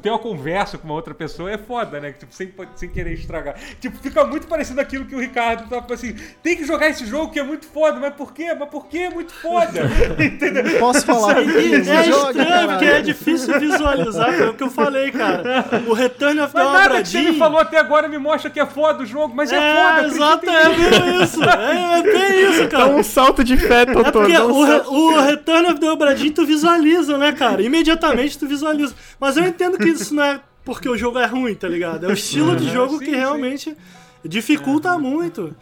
ter 0.00 0.10
uma 0.10 0.18
conversa 0.18 0.76
com 0.78 0.84
uma 0.86 0.94
outra 0.94 1.14
pessoa 1.14 1.50
é 1.50 1.58
foda, 1.58 2.00
né? 2.00 2.12
Tipo, 2.12 2.32
sem, 2.34 2.52
sem 2.76 2.88
querer 2.88 3.12
estragar. 3.14 3.54
Tipo, 3.80 3.96
fica 3.98 4.24
muito 4.24 4.46
parecido 4.46 4.80
aquilo 4.80 5.04
que 5.04 5.14
o 5.14 5.18
Ricardo 5.20 5.68
tava 5.68 5.92
assim, 5.94 6.14
tem 6.42 6.56
que 6.56 6.64
jogar 6.64 6.88
esse 6.88 7.04
jogo 7.06 7.32
que 7.32 7.38
é 7.38 7.42
muito 7.42 7.66
foda, 7.66 7.98
mas 8.00 8.14
por 8.14 8.32
quê? 8.32 8.54
Mas 8.58 8.68
por 8.68 8.86
quê 8.86 8.98
é 8.98 9.10
muito 9.10 9.32
foda? 9.32 9.82
Entendeu? 10.18 10.64
Não 10.64 10.78
posso 10.78 11.04
falar 11.06 11.38
É, 11.40 11.44
que 11.44 11.74
é 11.90 12.02
joga, 12.04 12.30
estranho, 12.30 12.34
caralho. 12.48 12.68
porque 12.68 12.84
é 12.86 13.00
difícil 13.02 13.58
visualizar, 13.60 14.34
é 14.34 14.46
o 14.46 14.54
que 14.54 14.62
eu 14.62 14.70
falei, 14.70 15.10
cara. 15.10 15.64
O 15.86 15.92
Return 15.92 16.40
of 16.40 16.52
the 16.52 16.62
Mas 16.64 16.72
nada 16.72 17.02
que 17.02 17.08
você 17.08 17.20
me 17.22 17.38
falou 17.38 17.58
até 17.60 17.78
agora 17.78 18.08
me 18.08 18.18
mostra 18.18 18.50
que 18.50 18.60
é 18.60 18.66
foda 18.66 19.02
o 19.02 19.06
jogo, 19.06 19.34
mas 19.34 19.52
é, 19.52 19.56
foda, 19.56 19.64
É, 19.68 19.90
acredita 19.90 20.16
exato, 20.16 20.50
é 20.50 21.22
isso. 21.24 21.40
É, 21.44 21.98
é 21.98 22.02
bem 22.02 22.50
isso, 22.50 22.62
Dá 22.62 22.68
cara. 22.68 22.86
um 22.88 23.02
salto 23.02 23.44
de 23.44 23.56
fé, 23.56 23.82
É 23.82 23.86
Totoro. 23.86 24.12
porque 24.12 24.38
um 24.38 24.50
o, 24.52 24.64
re- 24.64 24.82
o 24.86 25.20
Return 25.20 25.68
of 25.70 25.80
the 25.80 25.90
Obra 25.90 26.14
Dinn 26.14 26.30
tu 26.32 26.44
visualiza, 26.46 27.18
né, 27.18 27.32
cara? 27.32 27.62
Imediatamente 27.62 28.38
tu 28.38 28.46
visualiza. 28.46 28.94
Mas 29.20 29.36
eu 29.36 29.44
entendo 29.44 29.78
que 29.78 29.83
isso 29.88 30.14
não 30.14 30.22
é 30.22 30.40
porque 30.64 30.88
o 30.88 30.96
jogo 30.96 31.18
é 31.18 31.26
ruim, 31.26 31.54
tá 31.54 31.68
ligado? 31.68 32.04
É 32.06 32.08
o 32.08 32.12
estilo 32.12 32.56
de 32.56 32.70
jogo 32.72 32.94
sim, 32.94 33.04
que 33.04 33.10
sim. 33.10 33.16
realmente 33.16 33.76
dificulta 34.24 34.98
muito. 34.98 35.54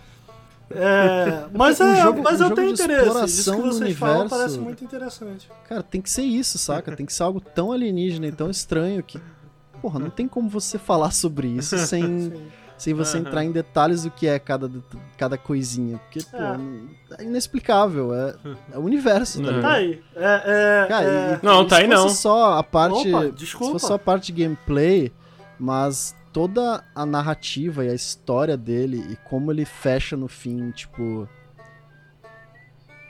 É, 0.75 1.45
mas 1.53 1.79
Um 1.81 1.93
é, 1.93 2.03
jogo- 2.03 2.23
mas 2.23 2.41
um 2.41 2.45
eu 2.45 2.51
tenho 2.55 2.71
interesse. 2.71 3.03
Isso 3.03 3.09
exploração 3.09 3.57
que 3.57 3.63
do 3.63 3.73
vocês 3.75 3.99
falam 3.99 4.21
universo. 4.21 4.37
parece 4.43 4.59
muito 4.59 4.85
interessante. 4.85 5.51
Cara, 5.69 5.83
tem 5.83 6.01
que 6.01 6.09
ser 6.11 6.23
isso, 6.23 6.57
saca? 6.59 6.97
Tem 6.97 7.05
que 7.05 7.13
ser 7.13 7.23
algo 7.25 7.41
tão 7.41 7.73
alienígena 7.73 8.27
e 8.29 8.33
tão 8.33 8.49
estranho 8.51 9.03
que. 9.03 9.21
Porra, 9.83 9.99
não 9.99 10.09
tem 10.11 10.27
como 10.29 10.49
você 10.49 10.79
falar 10.79 11.11
sobre 11.11 11.49
isso 11.49 11.77
sem, 11.87 12.33
sem 12.83 12.95
você 12.95 13.19
entrar 13.19 13.45
em 13.45 13.53
detalhes 13.53 14.03
do 14.03 14.11
que 14.11 14.27
é 14.27 14.39
cada, 14.39 14.69
cada 15.17 15.39
coisinha. 15.39 15.99
Porque, 15.99 16.21
pô, 16.29 16.37
É. 16.37 16.57
não- 16.59 16.89
é 17.19 17.23
inexplicável. 17.23 18.13
É, 18.15 18.35
é 18.73 18.79
o 18.79 18.81
universo, 18.81 19.39
tá 19.41 19.47
ligado? 19.47 19.63
Tá 19.63 19.73
aí. 19.75 20.03
É, 20.17 20.43
é, 20.85 20.87
Cara, 20.89 21.05
é- 21.07 21.39
e- 21.43 21.47
Não, 21.47 21.67
tá 21.67 21.77
se 21.77 21.83
aí 21.83 21.89
não. 21.89 22.09
só 22.09 22.59
a 22.59 22.63
parte. 22.65 23.09
Opa, 23.15 23.27
se 23.27 23.33
desculpa. 23.33 23.73
fosse 23.75 23.87
só 23.87 23.95
a 23.95 23.99
parte 23.99 24.33
de 24.33 24.43
gameplay, 24.43 25.13
mas 25.61 26.15
toda 26.33 26.83
a 26.95 27.07
narrativa 27.07 27.85
e 27.85 27.89
a 27.91 27.95
história 27.95 28.57
dele 28.57 29.05
e 29.11 29.17
como 29.29 29.53
ele 29.53 29.65
fecha 29.65 30.17
no 30.17 30.27
fim, 30.27 30.71
tipo. 30.73 31.29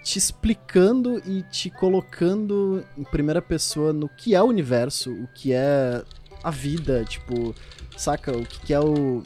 Te 0.05 0.19
explicando 0.19 1.23
e 1.25 1.43
te 1.45 1.71
colocando 1.71 2.85
em 2.99 3.05
primeira 3.05 3.41
pessoa 3.41 3.93
no 3.93 4.09
que 4.09 4.35
é 4.35 4.43
o 4.43 4.47
universo, 4.47 5.13
o 5.13 5.29
que 5.29 5.53
é 5.53 6.03
a 6.43 6.51
vida, 6.51 7.05
tipo, 7.05 7.55
saca? 7.97 8.33
O 8.37 8.45
que 8.45 8.59
que 8.67 8.75
é 8.75 8.81
o, 8.81 9.23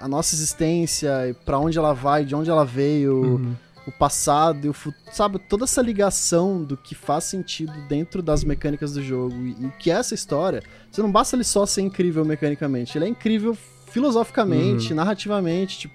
a 0.00 0.08
nossa 0.08 0.34
existência, 0.34 1.36
pra 1.44 1.58
onde 1.58 1.78
ela 1.78 1.92
vai, 1.92 2.24
de 2.24 2.34
onde 2.34 2.48
ela 2.50 2.64
veio, 2.64 3.14
Uhum. 3.22 3.54
o 3.86 3.92
passado 3.92 4.66
e 4.66 4.68
o 4.68 4.72
futuro, 4.72 5.02
sabe? 5.12 5.38
Toda 5.38 5.64
essa 5.64 5.80
ligação 5.82 6.62
do 6.62 6.76
que 6.76 6.94
faz 6.94 7.24
sentido 7.24 7.72
dentro 7.88 8.22
das 8.22 8.44
mecânicas 8.44 8.92
do 8.92 9.02
jogo 9.02 9.34
e, 9.34 9.66
o 9.66 9.72
que 9.78 9.90
é 9.90 9.94
essa 9.94 10.14
história. 10.14 10.62
Você 10.90 11.00
não 11.02 11.10
basta 11.10 11.34
ele 11.36 11.44
só 11.44 11.64
ser 11.66 11.82
incrível 11.82 12.24
mecanicamente, 12.24 12.96
ele 12.96 13.06
é 13.06 13.08
incrível 13.08 13.56
filosoficamente, 13.90 14.94
narrativamente, 14.94 15.78
tipo, 15.80 15.94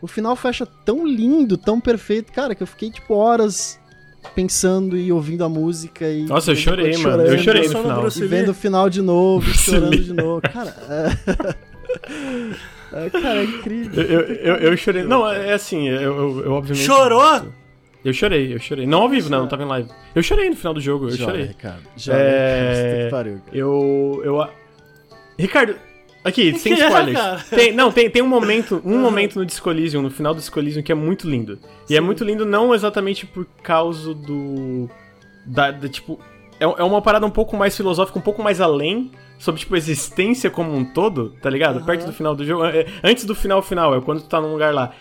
o 0.00 0.06
final 0.06 0.34
fecha 0.36 0.64
tão 0.66 1.06
lindo, 1.06 1.56
tão 1.56 1.80
perfeito, 1.80 2.32
cara, 2.32 2.54
que 2.54 2.62
eu 2.62 2.66
fiquei 2.66 2.90
tipo 2.90 3.14
horas 3.14 3.78
pensando 4.36 4.96
e 4.96 5.10
ouvindo 5.10 5.42
a 5.44 5.48
música 5.48 6.08
e 6.08 6.24
Nossa, 6.24 6.52
eu 6.52 6.56
chorei, 6.56 6.92
mano. 6.92 6.98
chorando, 7.02 7.26
Eu 7.26 7.38
chorei 7.38 7.62
no 7.68 7.68
final. 7.82 8.08
E 8.08 8.26
vendo 8.26 8.48
o 8.50 8.54
final 8.54 8.88
de 8.88 9.02
novo, 9.02 9.48
chorando 9.52 9.98
de 9.98 10.12
novo. 10.12 10.40
Cara, 10.42 10.74
é... 10.88 11.54
é, 12.92 13.10
cara, 13.10 13.40
é 13.40 13.44
incrível. 13.44 14.02
Eu, 14.02 14.20
eu, 14.20 14.54
eu, 14.56 14.76
chorei. 14.76 15.02
Não, 15.04 15.30
é 15.30 15.52
assim, 15.52 15.88
eu, 15.88 16.00
eu, 16.00 16.44
eu 16.44 16.52
obviamente. 16.52 16.84
Chorou? 16.84 17.52
Eu 18.04 18.12
chorei, 18.12 18.52
eu 18.52 18.58
chorei. 18.58 18.86
Não 18.86 19.02
ao 19.02 19.08
vivo, 19.08 19.30
não, 19.30 19.40
não 19.40 19.48
tava 19.48 19.62
em 19.62 19.66
live. 19.66 19.88
Eu 20.14 20.22
chorei 20.22 20.50
no 20.50 20.56
final 20.56 20.74
do 20.74 20.80
jogo, 20.80 21.06
eu 21.06 21.10
Joga, 21.12 21.32
chorei. 21.32 21.46
Ricardo. 21.46 21.82
Joga, 21.96 22.18
É, 22.18 23.08
pariu, 23.10 23.40
cara. 23.44 23.56
Eu. 23.56 24.20
eu 24.24 24.48
Ricardo, 25.38 25.76
aqui, 26.24 26.52
Que 26.52 26.58
sem 26.60 26.72
é, 26.72 26.86
spoilers. 26.86 27.16
cara? 27.18 27.44
tem, 27.50 27.72
não, 27.72 27.92
tem, 27.92 28.10
tem 28.10 28.20
um 28.20 28.26
momento, 28.28 28.82
um 28.84 28.98
momento 28.98 29.38
no 29.38 29.46
Disco 29.46 29.70
Elysium, 29.70 30.02
no 30.02 30.10
final 30.10 30.34
do 30.34 30.38
Disco 30.38 30.58
Elysium, 30.58 30.82
que 30.82 30.90
é 30.90 30.94
muito 30.96 31.28
lindo. 31.28 31.58
E 31.88 31.96
é 31.96 32.00
muito 32.00 32.24
lindo 32.24 32.44
não 32.44 32.74
exatamente 32.74 33.24
por 33.24 33.46
causa 33.62 34.12
do. 34.12 34.90
Da, 35.46 35.70
da, 35.70 35.88
tipo. 35.88 36.18
É, 36.62 36.80
é 36.80 36.84
uma 36.84 37.02
parada 37.02 37.26
um 37.26 37.30
pouco 37.30 37.56
mais 37.56 37.76
filosófica, 37.76 38.18
um 38.18 38.22
pouco 38.22 38.42
mais 38.42 38.60
além. 38.60 39.10
Sobre, 39.38 39.60
tipo, 39.60 39.74
a 39.74 39.78
existência 39.78 40.48
como 40.48 40.72
um 40.72 40.84
todo, 40.84 41.30
tá 41.42 41.50
ligado? 41.50 41.78
Aham. 41.78 41.86
Perto 41.86 42.06
do 42.06 42.12
final 42.12 42.34
do 42.34 42.44
jogo. 42.44 42.64
é, 42.64 42.86
antes 43.02 43.24
do 43.24 43.34
final 43.34 43.60
final, 43.60 43.96
é 43.96 44.00
quando 44.00 44.20
tu 44.20 44.28
tá 44.28 44.40
num 44.40 44.52
lugar 44.52 44.72
lá. 44.72 44.92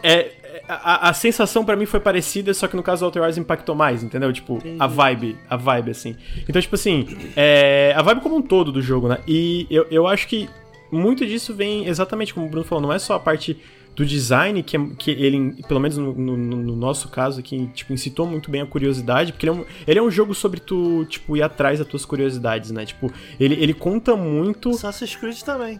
É, 0.00 0.30
é, 0.52 0.62
a, 0.68 1.08
a 1.08 1.12
sensação 1.12 1.64
pra 1.64 1.74
mim 1.74 1.86
foi 1.86 1.98
parecida, 1.98 2.54
só 2.54 2.68
que 2.68 2.76
no 2.76 2.82
caso 2.82 3.00
do 3.00 3.06
Outer 3.06 3.22
Wilds 3.22 3.38
impactou 3.38 3.74
mais, 3.74 4.04
entendeu? 4.04 4.32
Tipo, 4.32 4.58
Entendi. 4.58 4.76
a 4.78 4.86
vibe, 4.86 5.36
a 5.50 5.56
vibe, 5.56 5.90
assim. 5.90 6.16
Então, 6.48 6.62
tipo 6.62 6.74
assim, 6.76 7.06
é, 7.36 7.92
a 7.96 8.02
vibe 8.02 8.20
como 8.20 8.36
um 8.36 8.42
todo 8.42 8.70
do 8.70 8.80
jogo, 8.80 9.08
né? 9.08 9.18
E 9.26 9.66
eu, 9.68 9.86
eu 9.90 10.06
acho 10.06 10.28
que 10.28 10.48
muito 10.90 11.26
disso 11.26 11.54
vem 11.54 11.86
exatamente 11.88 12.32
como 12.32 12.46
o 12.46 12.48
Bruno 12.48 12.64
falou, 12.64 12.82
não 12.82 12.92
é 12.92 12.98
só 12.98 13.14
a 13.14 13.20
parte 13.20 13.58
do 13.94 14.06
design, 14.06 14.62
que, 14.62 14.76
é- 14.76 14.86
que 14.98 15.10
ele, 15.10 15.62
pelo 15.68 15.78
menos 15.80 15.98
no, 15.98 16.12
no- 16.14 16.36
no 16.36 16.76
nosso 16.76 17.08
caso 17.08 17.40
aqui, 17.40 17.68
tipo, 17.74 17.92
incitou 17.92 18.26
muito 18.26 18.50
bem 18.50 18.60
a 18.62 18.66
curiosidade, 18.66 19.32
porque 19.32 19.46
ele 19.46 19.56
é, 19.58 19.60
um, 19.60 19.64
ele 19.86 19.98
é 19.98 20.02
um 20.02 20.10
jogo 20.10 20.34
sobre 20.34 20.60
tu, 20.60 21.04
tipo, 21.06 21.36
ir 21.36 21.42
atrás 21.42 21.78
das 21.78 21.86
tuas 21.88 22.04
curiosidades, 22.04 22.70
né? 22.70 22.86
Tipo, 22.86 23.12
ele, 23.38 23.54
ele 23.54 23.74
conta 23.74 24.16
muito... 24.16 24.70
Assassin's 24.70 25.14
Creed 25.16 25.38
também. 25.42 25.78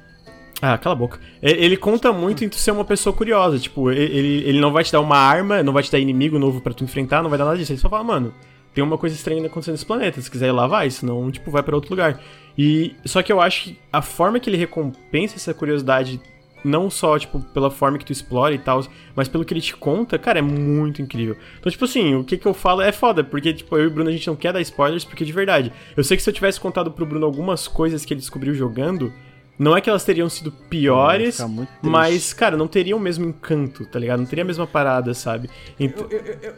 Ah, 0.60 0.78
cala 0.78 0.94
a 0.94 0.98
boca. 0.98 1.18
Ele 1.42 1.76
conta 1.76 2.12
muito 2.12 2.44
em 2.44 2.48
tu 2.48 2.54
ser 2.56 2.70
uma 2.70 2.84
pessoa 2.84 3.12
curiosa. 3.12 3.58
Tipo, 3.58 3.90
ele, 3.90 4.44
ele 4.48 4.60
não 4.60 4.70
vai 4.70 4.84
te 4.84 4.92
dar 4.92 5.00
uma 5.00 5.16
arma, 5.16 5.60
não 5.60 5.72
vai 5.72 5.82
te 5.82 5.90
dar 5.90 5.98
inimigo 5.98 6.38
novo 6.38 6.60
pra 6.60 6.72
tu 6.72 6.84
enfrentar, 6.84 7.20
não 7.20 7.28
vai 7.28 7.36
dar 7.38 7.46
nada 7.46 7.56
disso. 7.56 7.72
Ele 7.72 7.80
só 7.80 7.88
fala, 7.88 8.04
mano, 8.04 8.32
tem 8.72 8.84
uma 8.84 8.96
coisa 8.96 9.16
estranha 9.16 9.44
acontecendo 9.44 9.72
nesse 9.72 9.84
planeta. 9.86 10.20
Se 10.20 10.30
quiser 10.30 10.46
ir 10.48 10.52
lá, 10.52 10.68
vai. 10.68 10.88
Senão, 10.88 11.28
tipo, 11.32 11.50
vai 11.50 11.64
pra 11.64 11.74
outro 11.74 11.90
lugar. 11.90 12.20
E 12.56 12.94
só 13.04 13.22
que 13.22 13.32
eu 13.32 13.40
acho 13.40 13.64
que 13.64 13.78
a 13.92 14.00
forma 14.00 14.38
que 14.38 14.48
ele 14.48 14.56
recompensa 14.56 15.34
essa 15.34 15.52
curiosidade, 15.52 16.20
não 16.64 16.88
só, 16.90 17.18
tipo, 17.18 17.40
pela 17.40 17.70
forma 17.70 17.98
que 17.98 18.04
tu 18.04 18.12
explora 18.12 18.54
e 18.54 18.58
tal, 18.58 18.84
mas 19.16 19.28
pelo 19.28 19.44
que 19.44 19.52
ele 19.52 19.60
te 19.60 19.76
conta, 19.76 20.18
cara, 20.18 20.38
é 20.38 20.42
muito 20.42 21.02
incrível. 21.02 21.36
Então, 21.58 21.70
tipo 21.70 21.84
assim, 21.84 22.14
o 22.14 22.24
que 22.24 22.36
que 22.38 22.46
eu 22.46 22.54
falo 22.54 22.80
é 22.82 22.92
foda, 22.92 23.24
porque, 23.24 23.52
tipo, 23.52 23.76
eu 23.76 23.84
e 23.84 23.86
o 23.86 23.90
Bruno, 23.90 24.08
a 24.10 24.12
gente 24.12 24.26
não 24.26 24.36
quer 24.36 24.52
dar 24.52 24.60
spoilers, 24.60 25.04
porque 25.04 25.24
de 25.24 25.32
verdade, 25.32 25.72
eu 25.96 26.04
sei 26.04 26.16
que 26.16 26.22
se 26.22 26.30
eu 26.30 26.34
tivesse 26.34 26.60
contado 26.60 26.90
pro 26.90 27.04
Bruno 27.06 27.26
algumas 27.26 27.66
coisas 27.66 28.04
que 28.04 28.12
ele 28.14 28.20
descobriu 28.20 28.54
jogando, 28.54 29.12
não 29.58 29.76
é 29.76 29.80
que 29.80 29.90
elas 29.90 30.04
teriam 30.04 30.28
sido 30.28 30.50
piores, 30.50 31.38
mas, 31.82 32.32
cara, 32.32 32.56
não 32.56 32.66
teria 32.66 32.96
o 32.96 33.00
mesmo 33.00 33.24
encanto, 33.26 33.84
tá 33.86 33.98
ligado? 33.98 34.20
Não 34.20 34.26
teria 34.26 34.42
a 34.44 34.46
mesma 34.46 34.66
parada, 34.66 35.12
sabe? 35.14 35.50
Então, 35.78 36.06
Eu- 36.10 36.18
eu- 36.18 36.24
eu- 36.26 36.38
eu- 36.42 36.54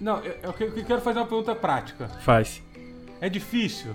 Não, 0.00 0.18
eu, 0.24 0.34
eu 0.42 0.52
quero 0.84 1.00
fazer 1.00 1.18
uma 1.20 1.26
pergunta 1.26 1.54
prática. 1.54 2.08
faz. 2.20 2.62
É 3.20 3.28
difícil? 3.28 3.94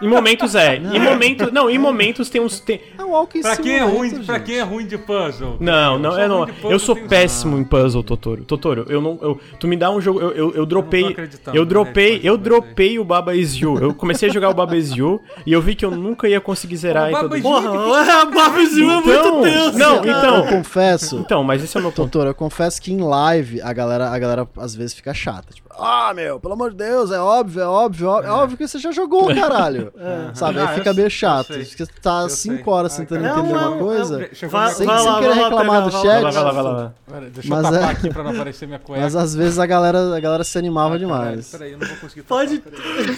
Em 0.00 0.08
momentos 0.08 0.54
é. 0.54 0.76
Em 0.76 1.00
momentos. 1.00 1.52
Não, 1.52 1.70
em 1.70 1.78
momentos 1.78 2.28
tem 2.28 2.40
uns. 2.40 2.60
Tem... 2.60 2.80
É 2.98 3.04
um 3.04 3.26
Pra 3.40 3.56
quem 3.56 3.76
é 3.76 3.82
ruim, 3.84 4.10
pra 4.24 4.34
gente. 4.38 4.44
quem 4.46 4.58
é 4.58 4.62
ruim 4.62 4.86
de 4.86 4.98
puzzle? 4.98 5.56
Não, 5.60 5.98
não, 5.98 6.18
eu 6.18 6.28
não. 6.28 6.46
Eu 6.70 6.78
sou 6.78 6.94
péssimo 6.96 7.56
em 7.56 7.64
puzzle, 7.64 8.02
Totoro. 8.02 8.44
Totoro, 8.44 8.86
eu 8.88 9.00
não. 9.00 9.18
Eu, 9.22 9.40
tu 9.58 9.66
me 9.66 9.76
dá 9.76 9.90
um 9.90 10.00
jogo. 10.00 10.20
Eu, 10.20 10.32
eu, 10.32 10.54
eu 10.54 10.66
dropei. 10.66 11.16
Eu 11.52 11.64
dropei. 11.64 12.20
Eu 12.22 12.36
dropei 12.36 12.98
o 12.98 13.04
Baba 13.04 13.34
Is 13.34 13.54
You. 13.54 13.78
Eu 13.78 13.94
comecei 13.94 14.28
a 14.28 14.32
jogar 14.32 14.50
o 14.50 14.54
Baba 14.54 14.76
Is 14.76 14.90
You 14.90 15.20
e 15.46 15.52
eu 15.52 15.62
vi 15.62 15.74
que 15.74 15.84
eu 15.84 15.90
nunca 15.90 16.28
ia 16.28 16.40
conseguir 16.40 16.76
zerar 16.76 17.04
O 17.04 17.08
em 17.08 17.12
Baba 17.12 17.28
todo 17.28 17.36
Is 18.60 18.76
You- 18.76 18.90
é 18.90 18.98
Então, 18.98 19.38
muito 19.38 19.42
tenso. 19.42 19.78
não, 19.78 19.96
então- 19.98 20.36
Eu 20.36 20.46
confesso, 20.46 21.16
Então, 21.18 21.42
mas 21.44 21.62
esse 21.62 21.76
é 21.76 21.80
o 21.80 21.82
meu 21.82 21.90
ponto. 21.92 22.02
doutor, 22.10 22.26
eu 22.26 22.34
confesso 22.34 22.80
que 22.82 22.92
em 22.92 23.00
live 23.00 23.60
a 23.62 23.72
galera, 23.72 24.10
a 24.10 24.18
galera 24.18 24.48
às 24.58 24.74
vezes 24.74 24.94
fica 24.94 25.12
chata. 25.14 25.52
Tipo, 25.54 25.65
ah, 25.78 26.12
meu, 26.14 26.38
pelo 26.40 26.54
amor 26.54 26.70
de 26.70 26.76
Deus, 26.76 27.10
é 27.10 27.18
óbvio, 27.18 27.60
é 27.62 27.66
óbvio, 27.66 28.06
é 28.06 28.10
óbvio, 28.10 28.28
é 28.28 28.32
óbvio 28.32 28.58
que 28.58 28.66
você 28.68 28.78
já 28.78 28.92
jogou, 28.92 29.26
caralho. 29.34 29.92
Sabe? 30.34 30.58
Ah, 30.58 30.62
Aí 30.62 30.68
eu 30.68 30.78
fica 30.78 30.92
meio 30.94 31.10
chato. 31.10 31.52
Fica 31.52 31.86
tá 32.02 32.22
Eu 32.22 32.28
5 32.30 32.54
sei. 32.56 32.64
horas 32.72 32.94
Ah, 32.94 32.96
tentando 32.98 33.22
cara. 33.22 33.38
entender 33.38 33.52
É 33.52 33.56
um- 33.56 33.58
uma 33.58 33.66
é 33.66 33.68
um- 33.68 33.78
coisa. 33.78 34.10
Vai, 34.10 34.18
minha- 34.18 34.34
Sem- 34.34 34.48
vai 34.48 34.72
sem 34.74 34.86
lá, 34.86 35.18
querer 35.20 35.34
reclamar 35.34 35.82
do 35.82 35.90
chat. 35.92 36.02
Vai 36.04 36.22
lá, 36.22 36.30
vai 36.30 36.42
lá, 36.44 36.52
vai 36.52 36.62
lá. 36.62 36.92
Pera, 37.10 37.30
Deixa 37.30 37.48
Mas 37.48 37.64
eu 37.66 37.72
tapar 37.72 37.88
é- 37.88 37.92
aqui 37.92 38.10
pra 38.10 38.22
não 38.22 38.30
aparecer 38.32 38.66
minha 38.66 38.78
cueca. 38.78 39.02
Mas 39.04 39.16
às 39.16 39.34
vezes 39.34 39.58
a 39.58 39.66
galera, 39.66 40.16
a 40.16 40.20
galera 40.20 40.44
se 40.44 40.58
animava 40.58 40.94
Ah, 40.94 40.98
demais. 40.98 41.50
Peraí, 41.50 41.72
eu 41.72 41.78
não 41.78 41.86
vou 41.86 41.96
conseguir 41.98 42.22
tapar. 42.22 42.46
Pode. 42.46 42.58
peraí. 42.58 43.16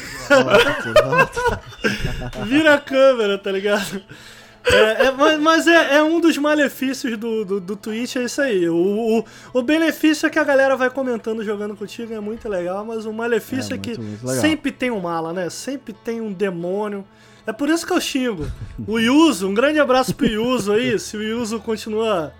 Vira 2.46 2.74
a 2.74 2.78
câmera, 2.80 3.38
tá 3.38 3.50
ligado? 3.50 4.02
É, 4.64 5.06
é, 5.06 5.10
mas 5.12 5.40
mas 5.40 5.66
é, 5.66 5.96
é 5.96 6.02
um 6.02 6.20
dos 6.20 6.36
malefícios 6.36 7.16
do, 7.16 7.44
do, 7.44 7.60
do 7.60 7.76
Twitch, 7.76 8.16
é 8.16 8.24
isso 8.24 8.40
aí. 8.42 8.68
O, 8.68 8.76
o, 9.18 9.24
o 9.54 9.62
benefício 9.62 10.26
é 10.26 10.30
que 10.30 10.38
a 10.38 10.44
galera 10.44 10.76
vai 10.76 10.90
comentando 10.90 11.42
jogando 11.42 11.74
contigo, 11.76 12.12
é 12.12 12.20
muito 12.20 12.48
legal, 12.48 12.84
mas 12.84 13.06
o 13.06 13.12
malefício 13.12 13.74
É, 13.74 13.76
é, 13.76 13.78
que 13.78 13.98
muito, 13.98 14.26
muito 14.26 14.40
sempre 14.40 14.70
tem 14.70 14.90
um 14.90 15.00
mala, 15.00 15.32
né? 15.32 15.48
Sempre 15.48 15.92
tem 15.92 16.20
um 16.20 16.32
demônio. 16.32 17.04
É 17.46 17.52
por 17.52 17.70
isso 17.70 17.86
que 17.86 17.92
eu 17.92 18.00
xingo. 18.00 18.46
O 18.86 18.98
Yuzo, 18.98 19.48
um 19.48 19.54
grande 19.54 19.80
abraço 19.80 20.14
pro 20.14 20.26
Yuzo 20.26 20.72
aí, 20.72 20.98
se 20.98 21.16
o 21.16 21.22
Yuzo 21.22 21.58
continua. 21.60 22.32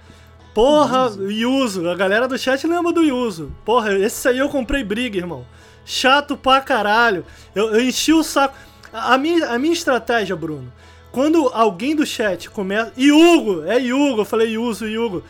Porra, 0.53 1.11
Yuzo, 1.31 1.89
a 1.89 1.95
galera 1.95 2.29
do 2.29 2.37
chat 2.37 2.67
lembra 2.67 2.93
do 2.93 3.03
Yuzo. 3.03 3.53
Porra, 3.65 3.95
esse 3.95 4.29
aí 4.29 4.39
eu 4.39 4.49
comprei 4.51 4.85
briga, 4.85 5.17
irmão. 5.17 5.47
Chato 5.85 6.37
pra 6.37 6.61
caralho. 6.61 7.25
Eu, 7.55 7.75
eu 7.75 7.81
enchi 7.81 8.13
o 8.13 8.23
saco. 8.23 8.55
A, 8.93 9.15
a 9.15 9.19
minha, 9.19 9.49
a 9.49 9.59
minha 9.59 9.73
estratégia, 9.73 10.37
Bruno, 10.37 10.71
quando 11.11 11.49
alguém 11.53 11.95
do 11.97 12.07
chat 12.07 12.51
começa. 12.51 12.93
E 12.97 13.11
Hugo, 13.11 13.65
é 13.65 13.77
Hugo, 13.78 14.20
eu 14.20 14.25
falei 14.25 14.51
Yuzo, 14.51 14.87
Hugo. 14.87 15.23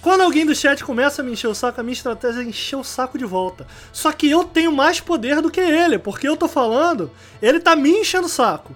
Quando 0.00 0.22
alguém 0.22 0.46
do 0.46 0.54
chat 0.54 0.82
começa 0.82 1.20
a 1.20 1.24
me 1.24 1.32
encher 1.32 1.48
o 1.48 1.54
saco, 1.54 1.78
a 1.78 1.84
minha 1.84 1.92
estratégia 1.92 2.40
é 2.40 2.44
encher 2.44 2.76
o 2.76 2.84
saco 2.84 3.18
de 3.18 3.24
volta. 3.24 3.66
Só 3.92 4.10
que 4.12 4.30
eu 4.30 4.44
tenho 4.44 4.72
mais 4.72 4.98
poder 4.98 5.42
do 5.42 5.50
que 5.50 5.60
ele, 5.60 5.98
porque 5.98 6.26
eu 6.26 6.36
tô 6.36 6.48
falando, 6.48 7.10
ele 7.42 7.60
tá 7.60 7.76
me 7.76 7.90
enchendo 7.90 8.26
o 8.26 8.30
saco. 8.30 8.74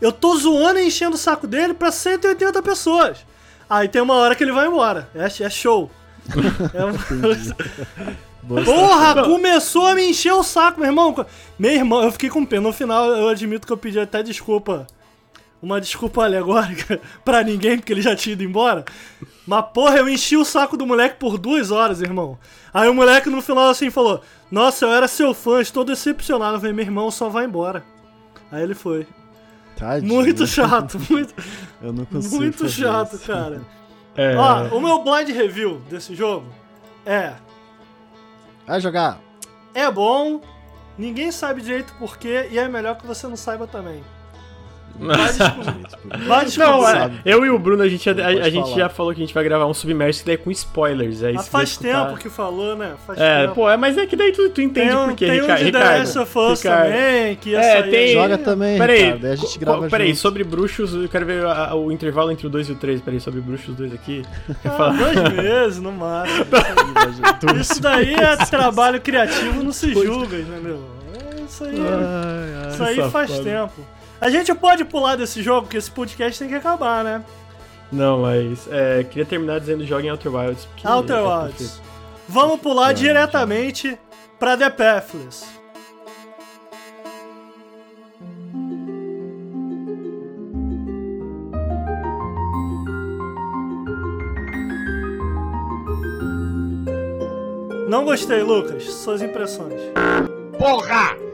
Eu 0.00 0.10
tô 0.10 0.34
zoando 0.36 0.78
e 0.78 0.86
enchendo 0.86 1.14
o 1.14 1.18
saco 1.18 1.46
dele 1.46 1.74
pra 1.74 1.92
180 1.92 2.62
pessoas. 2.62 3.18
Aí 3.68 3.86
tem 3.86 4.00
uma 4.00 4.14
hora 4.14 4.34
que 4.34 4.42
ele 4.42 4.52
vai 4.52 4.66
embora. 4.66 5.08
É, 5.14 5.24
é 5.24 5.50
show. 5.50 5.90
É 6.74 6.84
uma... 6.84 8.64
Porra, 8.64 9.22
começou 9.22 9.86
a 9.86 9.94
me 9.94 10.10
encher 10.10 10.32
o 10.32 10.42
saco, 10.42 10.80
meu 10.80 10.88
irmão. 10.88 11.14
Meu 11.56 11.70
irmão, 11.70 12.02
eu 12.02 12.10
fiquei 12.10 12.28
com 12.28 12.44
pena. 12.44 12.62
No 12.62 12.72
final, 12.72 13.06
eu 13.10 13.28
admito 13.28 13.66
que 13.66 13.72
eu 13.72 13.76
pedi 13.76 14.00
até 14.00 14.22
desculpa. 14.22 14.86
Uma 15.62 15.80
desculpa 15.80 16.24
alegórica 16.24 17.00
pra 17.24 17.42
ninguém, 17.44 17.78
porque 17.78 17.92
ele 17.92 18.02
já 18.02 18.16
tinha 18.16 18.32
ido 18.32 18.42
embora. 18.42 18.84
Mas, 19.46 19.64
porra, 19.72 19.98
eu 19.98 20.08
enchi 20.08 20.36
o 20.36 20.44
saco 20.44 20.76
do 20.76 20.84
moleque 20.86 21.16
por 21.18 21.38
duas 21.38 21.70
horas, 21.70 22.00
irmão. 22.02 22.36
Aí 22.74 22.88
o 22.88 22.94
moleque 22.94 23.30
no 23.30 23.40
final 23.40 23.68
assim 23.70 23.88
falou: 23.90 24.20
Nossa, 24.50 24.84
eu 24.84 24.92
era 24.92 25.06
seu 25.06 25.32
fã, 25.32 25.60
estou 25.60 25.84
decepcionado. 25.84 26.56
Eu 26.56 26.60
falei, 26.60 26.72
meu 26.74 26.84
irmão, 26.84 27.10
só 27.10 27.28
vai 27.28 27.44
embora. 27.44 27.84
Aí 28.50 28.62
ele 28.62 28.74
foi. 28.74 29.06
Tadinho. 29.76 30.12
Muito 30.12 30.46
chato, 30.46 30.98
muito, 31.08 31.32
Eu 31.80 31.92
não 31.92 32.04
consigo. 32.04 32.36
muito 32.36 32.58
fazer 32.58 32.82
chato, 32.82 33.14
isso. 33.16 33.26
cara. 33.26 33.60
É, 34.14 34.36
Ó, 34.36 34.76
o 34.76 34.80
meu 34.82 35.02
blind 35.02 35.30
review 35.30 35.80
desse 35.88 36.14
jogo 36.14 36.46
é. 37.06 37.32
Vai 38.66 38.78
jogar. 38.78 39.18
É 39.72 39.90
bom, 39.90 40.42
ninguém 40.98 41.32
sabe 41.32 41.62
direito 41.62 41.94
porquê 41.98 42.46
e 42.50 42.58
é 42.58 42.68
melhor 42.68 42.98
que 42.98 43.06
você 43.06 43.26
não 43.26 43.36
saiba 43.38 43.66
também. 43.66 44.04
Vai 44.98 45.16
descobrir. 45.16 46.26
Vai 46.28 46.44
descobrir. 46.44 46.70
Não, 46.70 46.88
é, 46.88 46.92
sabe. 46.92 47.20
eu 47.24 47.44
e 47.46 47.50
o 47.50 47.58
Bruno, 47.58 47.82
a 47.82 47.88
gente, 47.88 48.04
já- 48.04 48.24
a, 48.24 48.28
a 48.28 48.50
gente 48.50 48.74
já 48.74 48.88
falou 48.88 49.12
que 49.14 49.20
a 49.20 49.24
gente 49.24 49.34
vai 49.34 49.42
gravar 49.42 49.66
um 49.66 49.74
Submerso 49.74 50.24
daí 50.24 50.36
com 50.36 50.50
spoilers. 50.50 51.22
Aí 51.22 51.34
Mas 51.34 51.44
se 51.46 51.50
faz 51.50 51.70
escutar- 51.70 52.06
tempo 52.08 52.18
que 52.20 52.28
falou, 52.30 52.76
né? 52.76 52.92
Faz 53.06 53.18
É, 53.20 53.42
tempo. 53.42 53.54
pô, 53.54 53.70
é, 53.70 53.76
mas 53.76 53.98
é 53.98 54.06
que 54.06 54.14
daí 54.14 54.32
tu, 54.32 54.48
tu 54.50 54.60
entende 54.60 54.88
tem 54.90 54.96
um, 54.96 55.06
por 55.08 55.16
quê, 55.16 55.26
tem 55.26 55.38
um 55.38 55.42
Rica- 55.42 55.56
de 55.56 55.64
Ricardo. 55.64 55.88
The 55.92 55.98
Last 55.98 56.18
of 56.18 56.38
Us 56.38 56.62
Ricardo. 56.62 56.84
também, 56.92 57.36
que 57.36 57.50
ia 57.50 57.58
É, 57.60 57.72
sair 57.80 57.90
tem- 57.90 57.98
aí. 58.00 58.12
Joga 58.12 58.38
também, 58.38 58.78
Peraí, 58.78 59.02
Ricardo. 59.04 59.24
Aí 59.26 59.32
a 59.32 59.36
gente 59.36 59.58
grava 59.58 59.88
peraí, 59.88 60.08
junto. 60.08 60.18
sobre 60.20 60.44
bruxos, 60.44 60.94
eu 60.94 61.08
quero 61.08 61.26
ver 61.26 61.44
a- 61.46 61.68
a- 61.70 61.74
o 61.74 61.90
intervalo 61.90 62.30
entre 62.30 62.46
o 62.46 62.50
2 62.50 62.68
e 62.68 62.72
o 62.72 62.76
3. 62.76 63.00
Peraí, 63.00 63.20
sobre 63.20 63.40
bruxos 63.40 63.74
2 63.74 63.92
aqui. 63.92 64.22
Ah, 64.64 64.88
dois 64.90 65.32
meses 65.34 65.78
no 65.80 65.92
máximo. 65.92 66.44
Isso 67.60 67.80
daí 67.80 68.14
é 68.14 68.36
trabalho 68.46 69.00
criativo, 69.00 69.62
não 69.62 69.72
se 69.72 69.92
julga, 69.92 70.38
entendeu? 70.38 70.80
É 71.38 71.40
isso 71.42 71.64
aí. 71.64 71.74
Ai, 71.78 72.64
ai, 72.64 72.70
Isso 72.72 72.82
aí 72.84 73.10
faz 73.10 73.38
tempo. 73.40 73.72
A 74.22 74.30
gente 74.30 74.54
pode 74.54 74.84
pular 74.84 75.16
desse 75.16 75.42
jogo, 75.42 75.62
porque 75.62 75.76
esse 75.76 75.90
podcast 75.90 76.38
tem 76.38 76.48
que 76.48 76.54
acabar, 76.54 77.02
né? 77.02 77.24
Não, 77.90 78.20
mas 78.20 78.68
é, 78.70 79.02
queria 79.02 79.26
terminar 79.26 79.58
dizendo 79.58 79.84
joguem 79.84 80.12
Outer 80.12 80.32
Wilds. 80.32 80.68
Outer 80.84 81.16
é 81.16 81.20
Wilds. 81.20 81.56
perfeito. 81.58 81.82
Vamos 82.28 82.60
pular 82.60 82.92
diretamente 82.92 83.98
pra 84.38 84.56
The 84.56 84.70
Pathless. 84.70 85.44
Não 97.88 98.04
gostei, 98.04 98.40
Lucas. 98.44 98.84
Suas 98.84 99.20
impressões. 99.20 99.80
Porra! 100.56 101.31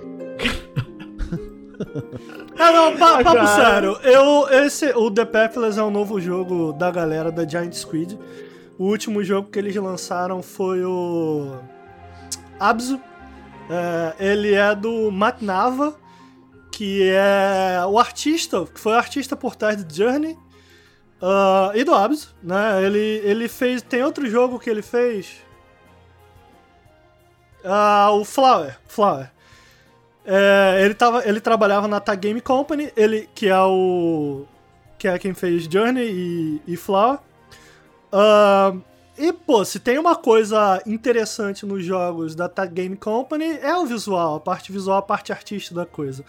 Ah, 2.58 2.72
não, 2.72 2.96
pa- 2.96 3.20
Ah, 3.20 3.24
papo 3.24 3.46
sério. 3.46 3.98
Eu, 4.02 4.48
esse, 4.64 4.86
o 4.96 5.10
The 5.10 5.24
Pathless 5.24 5.78
é 5.78 5.82
um 5.82 5.90
novo 5.90 6.20
jogo 6.20 6.72
da 6.72 6.90
galera 6.90 7.30
da 7.30 7.46
Giant 7.46 7.72
Squid. 7.72 8.18
O 8.78 8.84
último 8.86 9.22
jogo 9.24 9.50
que 9.50 9.58
eles 9.58 9.74
lançaram 9.76 10.42
foi 10.42 10.84
o 10.84 11.56
Abzu. 12.58 13.00
É, 13.70 14.14
ele 14.30 14.54
é 14.54 14.74
do 14.74 15.10
Matt 15.10 15.42
Nava, 15.42 15.94
que 16.72 17.02
é 17.12 17.80
o 17.86 17.98
artista, 17.98 18.64
que 18.66 18.80
foi 18.80 18.92
o 18.92 18.96
artista 18.96 19.36
por 19.36 19.54
trás 19.56 19.82
do 19.84 19.92
Journey 19.94 20.36
ah, 21.20 21.72
e 21.74 21.84
do 21.84 21.94
Abzu, 21.94 22.34
né? 22.42 22.82
Ele, 22.84 22.98
ele 23.24 23.48
fez. 23.48 23.82
Tem 23.82 24.02
outro 24.02 24.28
jogo 24.28 24.58
que 24.58 24.70
ele 24.70 24.82
fez. 24.82 25.36
Ah, 27.64 28.10
o 28.12 28.24
Flower. 28.24 28.78
Flower. 28.86 29.30
É, 30.30 30.84
ele, 30.84 30.92
tava, 30.92 31.26
ele 31.26 31.40
trabalhava 31.40 31.88
na 31.88 32.00
Tag 32.00 32.20
Game 32.20 32.40
Company, 32.42 32.92
ele 32.94 33.26
que 33.34 33.48
é 33.48 33.58
o. 33.62 34.44
que 34.98 35.08
é 35.08 35.18
quem 35.18 35.32
fez 35.32 35.64
Journey 35.64 36.06
e, 36.06 36.62
e 36.66 36.76
Flower. 36.76 37.18
Ahn, 38.12 38.82
e, 39.16 39.32
pô, 39.32 39.64
se 39.64 39.80
tem 39.80 39.98
uma 39.98 40.14
coisa 40.14 40.82
interessante 40.86 41.64
nos 41.64 41.82
jogos 41.82 42.34
da 42.34 42.46
Tag 42.46 42.74
Game 42.74 42.94
Company, 42.94 43.58
é 43.62 43.74
o 43.74 43.86
visual, 43.86 44.36
a 44.36 44.40
parte 44.40 44.70
visual, 44.70 44.98
a 44.98 45.02
parte 45.02 45.32
artística 45.32 45.74
da 45.74 45.86
coisa. 45.86 46.22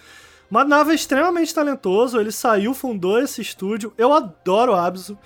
Manava 0.50 0.94
é 0.94 0.96
extremamente 0.96 1.54
talentoso, 1.54 2.20
ele 2.20 2.32
saiu, 2.32 2.74
fundou 2.74 3.20
esse 3.22 3.42
estúdio. 3.42 3.94
Eu 3.98 4.14
adoro 4.14 4.72
o 4.72 4.76
Abzu. 4.76 5.18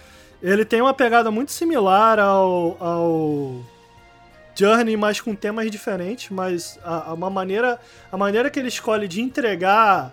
Ele 0.41 0.65
tem 0.65 0.81
uma 0.81 0.95
pegada 0.95 1.29
muito 1.29 1.51
similar 1.51 2.19
ao, 2.19 2.75
ao 2.83 3.63
Journey, 4.56 4.95
mas 4.98 5.19
com 5.22 5.33
temas 5.35 5.69
diferentes, 5.72 6.30
mas 6.30 6.80
a, 6.83 7.09
a- 7.09 7.14
uma 7.14 7.30
maneira, 7.30 7.80
a 8.11 8.17
maneira 8.17 8.49
que 8.49 8.59
ele 8.59 8.67
escolhe 8.67 9.07
de 9.07 9.22
entregar 9.22 10.11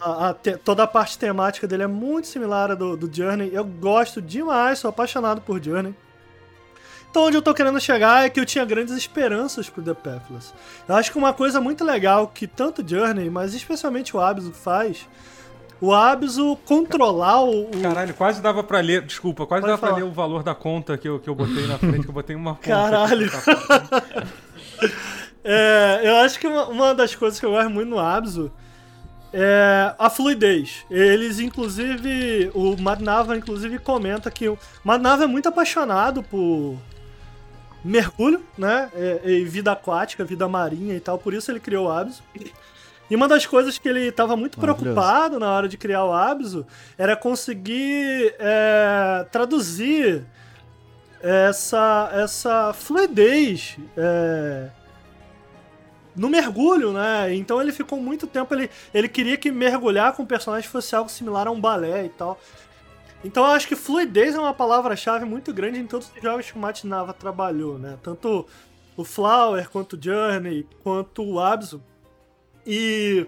a- 0.00 0.28
a 0.30 0.34
te- 0.34 0.56
toda 0.56 0.82
a 0.82 0.86
parte 0.86 1.18
temática 1.18 1.66
dele 1.66 1.82
é 1.82 1.86
muito 1.86 2.26
similar 2.26 2.70
à 2.70 2.74
do, 2.74 2.96
do 2.96 3.14
Journey. 3.14 3.50
Eu 3.52 3.64
gosto 3.64 4.20
demais, 4.22 4.78
sou 4.78 4.88
apaixonado 4.88 5.40
por 5.40 5.62
Journey. 5.62 5.94
Então, 7.10 7.24
onde 7.24 7.36
eu 7.36 7.42
tô 7.42 7.54
querendo 7.54 7.80
chegar 7.80 8.26
é 8.26 8.28
que 8.28 8.38
eu 8.38 8.44
tinha 8.44 8.64
grandes 8.64 8.94
esperanças 8.94 9.70
pro 9.70 9.82
The 9.82 9.94
Pathless. 9.94 10.52
Eu 10.86 10.96
acho 10.96 11.10
que 11.10 11.16
uma 11.16 11.32
coisa 11.32 11.60
muito 11.62 11.82
legal 11.82 12.28
que 12.28 12.46
tanto 12.46 12.86
Journey, 12.86 13.30
mas 13.30 13.54
especialmente 13.54 14.14
o 14.14 14.20
Abzu 14.20 14.52
faz, 14.52 15.08
o 15.80 15.92
Abzu 15.94 16.56
controlar 16.64 17.42
o, 17.42 17.64
o- 17.70 17.80
Caralho, 17.82 18.14
quase 18.14 18.40
dava 18.40 18.62
pra 18.62 18.80
ler. 18.80 19.02
Desculpa, 19.02 19.46
quase 19.46 19.62
Pode 19.62 19.70
dava 19.72 19.78
pra 19.80 19.88
falar. 19.90 20.00
ler 20.02 20.08
o 20.08 20.12
valor 20.12 20.42
da 20.42 20.54
conta 20.54 20.96
que 20.96 21.08
eu, 21.08 21.18
que 21.20 21.28
eu 21.28 21.34
botei 21.34 21.66
na 21.66 21.78
frente, 21.78 22.02
que 22.02 22.08
eu 22.08 22.14
botei 22.14 22.34
uma 22.36 22.54
conta. 22.54 22.68
Caralho. 22.68 23.30
É, 25.48 26.00
eu 26.02 26.16
acho 26.16 26.40
que 26.40 26.46
uma, 26.48 26.66
uma 26.66 26.94
das 26.94 27.14
coisas 27.14 27.38
que 27.38 27.46
eu 27.46 27.50
gosto 27.52 27.70
muito 27.70 27.88
no 27.88 28.00
Abzu 28.00 28.50
é 29.32 29.94
a 29.98 30.10
fluidez. 30.10 30.84
Eles, 30.90 31.38
inclusive, 31.38 32.50
o 32.52 32.76
Madnava, 32.80 33.36
inclusive, 33.36 33.78
comenta 33.78 34.28
que 34.30 34.48
o 34.48 34.58
Madnava 34.82 35.22
é 35.24 35.26
muito 35.28 35.48
apaixonado 35.48 36.20
por 36.22 36.76
mergulho, 37.84 38.42
né? 38.58 38.90
E, 39.24 39.30
e 39.42 39.44
vida 39.44 39.70
aquática, 39.70 40.24
vida 40.24 40.48
marinha 40.48 40.96
e 40.96 41.00
tal, 41.00 41.16
por 41.16 41.32
isso 41.32 41.48
ele 41.52 41.60
criou 41.60 41.86
o 41.86 41.92
Abzu. 41.92 42.22
E 43.08 43.14
uma 43.14 43.28
das 43.28 43.46
coisas 43.46 43.78
que 43.78 43.88
ele 43.88 44.08
estava 44.08 44.36
muito 44.36 44.58
preocupado 44.58 45.38
na 45.38 45.50
hora 45.50 45.68
de 45.68 45.76
criar 45.76 46.04
o 46.04 46.12
Abzu 46.12 46.66
era 46.98 47.16
conseguir 47.16 48.34
é, 48.38 49.26
traduzir 49.30 50.24
essa, 51.20 52.10
essa 52.12 52.72
fluidez 52.72 53.76
é, 53.96 54.68
no 56.16 56.28
mergulho, 56.28 56.92
né? 56.92 57.34
Então 57.34 57.60
ele 57.60 57.72
ficou 57.72 58.00
muito 58.00 58.26
tempo. 58.26 58.52
Ele, 58.54 58.70
ele 58.92 59.08
queria 59.08 59.36
que 59.36 59.52
mergulhar 59.52 60.12
com 60.14 60.22
o 60.22 60.26
personagem 60.26 60.68
fosse 60.68 60.94
algo 60.94 61.10
similar 61.10 61.46
a 61.46 61.50
um 61.50 61.60
balé 61.60 62.06
e 62.06 62.08
tal. 62.08 62.40
Então 63.24 63.44
eu 63.44 63.50
acho 63.50 63.68
que 63.68 63.76
fluidez 63.76 64.34
é 64.34 64.40
uma 64.40 64.54
palavra-chave 64.54 65.24
muito 65.24 65.52
grande 65.52 65.78
em 65.78 65.86
todos 65.86 66.10
os 66.14 66.22
jogos 66.22 66.50
que 66.50 66.56
o 66.56 66.60
Matt 66.60 66.84
Nava 66.84 67.12
trabalhou, 67.12 67.78
né? 67.78 67.98
Tanto 68.02 68.46
o 68.96 69.04
Flower, 69.04 69.68
quanto 69.68 69.96
o 69.96 70.02
Journey, 70.02 70.66
quanto 70.82 71.22
o 71.22 71.40
Abzu. 71.40 71.82
E 72.66 73.26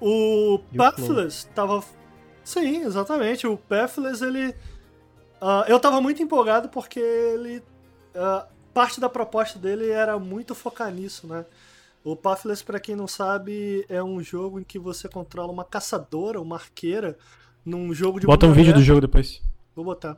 o 0.00 0.60
E 0.72 0.76
o 0.76 0.78
Pathless 0.78 1.48
tava. 1.54 1.82
Sim, 2.44 2.82
exatamente. 2.82 3.46
O 3.46 3.56
Pathless, 3.56 4.24
ele. 4.24 4.54
ah, 5.40 5.64
eu 5.68 5.80
tava 5.80 6.00
muito 6.00 6.22
empolgado 6.22 6.68
porque 6.68 7.00
ele. 7.00 7.62
ah, 8.14 8.46
parte 8.72 9.00
da 9.00 9.08
proposta 9.08 9.58
dele 9.58 9.90
era 9.90 10.18
muito 10.18 10.54
focar 10.54 10.90
nisso, 10.92 11.26
né? 11.26 11.44
O 12.04 12.16
Pathless, 12.16 12.64
pra 12.64 12.80
quem 12.80 12.96
não 12.96 13.06
sabe, 13.06 13.84
é 13.88 14.02
um 14.02 14.20
jogo 14.20 14.58
em 14.58 14.64
que 14.64 14.78
você 14.78 15.08
controla 15.08 15.52
uma 15.52 15.64
caçadora, 15.64 16.40
uma 16.40 16.56
arqueira, 16.56 17.16
num 17.64 17.94
jogo 17.94 18.18
de 18.18 18.26
Bota 18.26 18.46
um 18.46 18.52
vídeo 18.52 18.74
do 18.74 18.82
jogo 18.82 19.00
depois. 19.00 19.40
Vou 19.74 19.84
botar. 19.84 20.16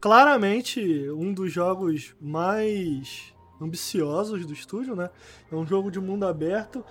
Claramente, 0.00 0.80
um 1.10 1.32
dos 1.32 1.52
jogos 1.52 2.14
mais 2.20 3.32
ambiciosos 3.60 4.44
do 4.44 4.52
estúdio, 4.52 4.96
né? 4.96 5.10
É 5.52 5.54
um 5.54 5.66
jogo 5.66 5.90
de 5.90 6.00
mundo 6.00 6.26
aberto 6.26 6.84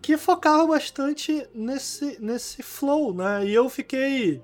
que 0.00 0.16
focava 0.16 0.66
bastante 0.66 1.46
nesse, 1.54 2.18
nesse 2.20 2.62
flow, 2.62 3.14
né? 3.14 3.46
E 3.46 3.54
eu 3.54 3.68
fiquei. 3.68 4.42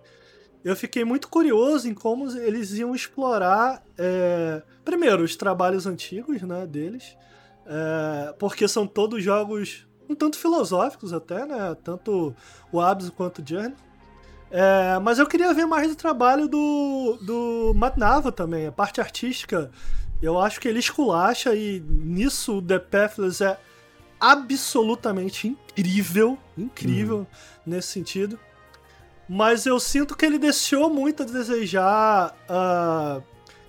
Eu 0.65 0.75
fiquei 0.75 1.05
muito 1.05 1.29
curioso 1.29 1.87
em 1.87 1.93
como 1.93 2.31
eles 2.39 2.73
iam 2.73 2.95
explorar, 2.95 3.83
é, 3.99 4.63
primeiro, 4.83 5.23
os 5.23 5.37
trabalhos 5.37 5.87
antigos 5.87 6.41
né, 6.41 6.67
deles, 6.67 7.15
é, 7.67 8.35
porque 8.39 8.67
são 8.67 8.87
todos 8.87 9.23
jogos 9.23 9.87
um 10.09 10.15
tanto 10.15 10.39
filosóficos 10.39 11.13
até, 11.13 11.45
né? 11.45 11.77
Tanto 11.83 12.35
o 12.73 12.81
Abzu 12.81 13.13
quanto 13.13 13.43
o 13.43 13.47
Journey. 13.47 13.75
É, 14.51 14.99
mas 15.01 15.19
eu 15.19 15.27
queria 15.27 15.53
ver 15.53 15.67
mais 15.67 15.89
do 15.89 15.97
trabalho 15.97 16.47
do, 16.47 17.19
do 17.23 17.73
Matt 17.75 17.97
Nava 17.97 18.31
também, 18.31 18.67
a 18.67 18.73
parte 18.73 19.01
artística. 19.01 19.71
Eu 20.23 20.39
acho 20.39 20.61
que 20.61 20.69
ele 20.69 20.79
esculacha 20.79 21.55
e 21.55 21.81
nisso 21.81 22.59
o 22.59 22.63
The 22.63 22.79
Pathless 22.79 23.43
é 23.43 23.59
absolutamente 24.33 25.49
incrível, 25.49 26.39
incrível 26.57 27.27
nesse 27.67 27.89
sentido. 27.89 28.39
mas 29.29 29.65
eu 29.65 29.81
sinto 29.81 30.15
que 30.17 30.25
ele 30.25 30.39
deixou 30.39 30.91
muito 30.91 31.23
a 31.23 31.27
desejar 31.27 32.37
uh, 32.49 33.23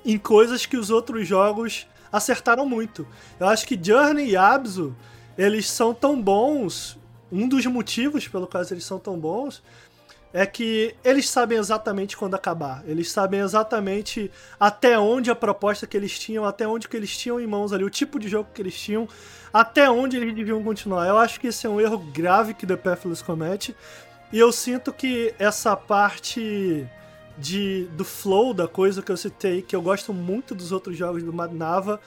em 0.03 0.17
coisas 0.17 0.65
que 0.65 0.75
os 0.75 0.89
outros 0.89 1.27
jogos 1.27 1.87
acertaram 2.11 2.65
muito. 2.65 3.07
Eu 3.39 3.47
acho 3.47 3.65
que 3.65 3.79
Journey 3.81 4.31
e 4.31 4.37
Abzu, 4.37 4.95
eles 5.37 5.69
são 5.69 5.93
tão 5.93 6.21
bons, 6.21 6.97
um 7.31 7.47
dos 7.47 7.65
motivos 7.65 8.27
pelo 8.27 8.47
qual 8.47 8.63
eles 8.69 8.85
são 8.85 8.99
tão 8.99 9.17
bons 9.17 9.63
é 10.35 10.45
que 10.45 10.93
eles 11.01 11.29
sabem 11.29 11.57
exatamente 11.57 12.17
quando 12.17 12.35
acabar. 12.35 12.83
Eles 12.85 13.09
sabem 13.09 13.39
exatamente 13.39 14.29
até 14.59 14.99
onde 14.99 15.31
a 15.31 15.35
proposta 15.35 15.87
que 15.87 15.95
eles 15.95 16.19
tinham, 16.19 16.43
até 16.43 16.67
onde 16.67 16.89
que 16.89 16.97
eles 16.97 17.15
tinham 17.15 17.39
em 17.39 17.47
mãos 17.47 17.71
ali, 17.71 17.85
o 17.85 17.89
tipo 17.89 18.19
de 18.19 18.27
jogo 18.27 18.49
que 18.53 18.61
eles 18.61 18.77
tinham, 18.77 19.07
até 19.53 19.89
onde 19.89 20.17
eles 20.17 20.35
deviam 20.35 20.61
continuar. 20.61 21.07
Eu 21.07 21.17
acho 21.17 21.39
que 21.39 21.47
esse 21.47 21.65
é 21.65 21.69
um 21.69 21.79
erro 21.79 21.99
grave 21.99 22.53
que 22.53 22.67
The 22.67 22.75
Pathless 22.75 23.23
comete. 23.23 23.73
E 24.29 24.37
eu 24.37 24.51
sinto 24.51 24.91
que 24.91 25.33
essa 25.39 25.73
parte 25.73 26.85
de, 27.37 27.85
do 27.93 28.03
flow 28.03 28.53
da 28.53 28.67
coisa 28.67 29.01
que 29.01 29.13
eu 29.13 29.17
citei, 29.17 29.61
que 29.61 29.73
eu 29.73 29.81
gosto 29.81 30.13
muito 30.13 30.53
dos 30.53 30.73
outros 30.73 30.97
jogos 30.97 31.23
do 31.23 31.31
Nava, 31.31 32.01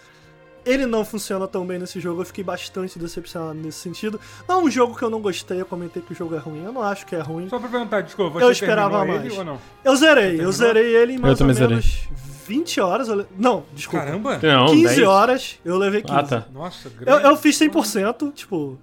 ele 0.68 0.86
não 0.86 1.04
funciona 1.04 1.48
tão 1.48 1.66
bem 1.66 1.78
nesse 1.78 1.98
jogo, 1.98 2.20
eu 2.20 2.24
fiquei 2.26 2.44
bastante 2.44 2.98
decepcionado 2.98 3.54
nesse 3.54 3.78
sentido. 3.78 4.20
Não 4.46 4.60
é 4.60 4.64
um 4.64 4.70
jogo 4.70 4.94
que 4.96 5.02
eu 5.02 5.10
não 5.10 5.20
gostei, 5.20 5.60
eu 5.60 5.66
comentei 5.66 6.02
que 6.02 6.12
o 6.12 6.14
jogo 6.14 6.34
é 6.34 6.38
ruim, 6.38 6.64
eu 6.64 6.72
não 6.72 6.82
acho 6.82 7.06
que 7.06 7.16
é 7.16 7.20
ruim. 7.20 7.48
Só 7.48 7.58
pra 7.58 7.68
perguntar, 7.68 8.02
desculpa, 8.02 8.38
você 8.38 8.44
eu 8.44 8.50
esperava 8.50 9.04
mais. 9.04 9.24
ele 9.24 9.38
ou 9.38 9.44
não? 9.44 9.58
Eu 9.82 9.96
zerei, 9.96 10.40
eu 10.40 10.52
zerei 10.52 10.94
ele 10.94 11.14
em 11.14 11.18
mais 11.18 11.40
eu 11.40 11.46
ou 11.46 11.54
menos 11.54 11.84
zerei. 11.84 12.08
20 12.46 12.80
horas. 12.80 13.08
Eu... 13.08 13.26
Não, 13.38 13.64
desculpa. 13.74 14.04
Caramba! 14.04 14.38
Não, 14.42 14.66
15 14.66 14.82
10. 14.96 15.08
horas, 15.08 15.58
eu 15.64 15.76
levei 15.76 16.02
15. 16.02 16.14
Ah, 16.18 16.22
tá. 16.22 16.44
Nossa, 16.52 16.88
Eu, 16.88 16.92
grande. 17.04 17.24
eu 17.24 17.36
fiz 17.36 17.58
100%, 17.58 18.32
tipo, 18.32 18.78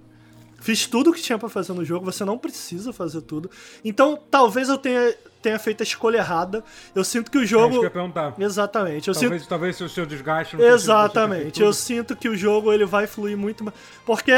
fiz 0.60 0.86
tudo 0.86 1.12
que 1.12 1.20
tinha 1.20 1.38
pra 1.38 1.48
fazer 1.48 1.72
no 1.72 1.84
jogo, 1.84 2.04
você 2.04 2.24
não 2.24 2.38
precisa 2.38 2.92
fazer 2.92 3.20
tudo. 3.22 3.50
Então, 3.84 4.18
talvez 4.30 4.68
eu 4.68 4.78
tenha, 4.78 5.14
tenha 5.46 5.58
feito 5.60 5.80
a 5.80 5.84
escolha 5.84 6.18
errada. 6.18 6.64
Eu 6.92 7.04
sinto 7.04 7.30
que 7.30 7.38
o 7.38 7.44
É 7.44 7.46
jogo. 7.46 7.78
que 7.78 7.86
eu 7.86 7.90
perguntar. 7.90 8.34
Exatamente. 8.36 9.06
Eu 9.06 9.14
sinto 9.14 9.28
Talvez, 9.28 9.46
talvez 9.46 9.80
o 9.80 9.88
seu 9.88 10.04
desgaste 10.04 10.56
não 10.56 10.64
Exatamente. 10.64 11.62
Eu 11.62 11.72
sinto 11.72 12.16
que 12.16 12.28
o 12.28 12.36
jogo 12.36 12.72
ele 12.72 12.84
vai 12.84 13.06
fluir 13.06 13.36
muito 13.36 13.62
mais. 13.62 13.76
Porque 14.04 14.32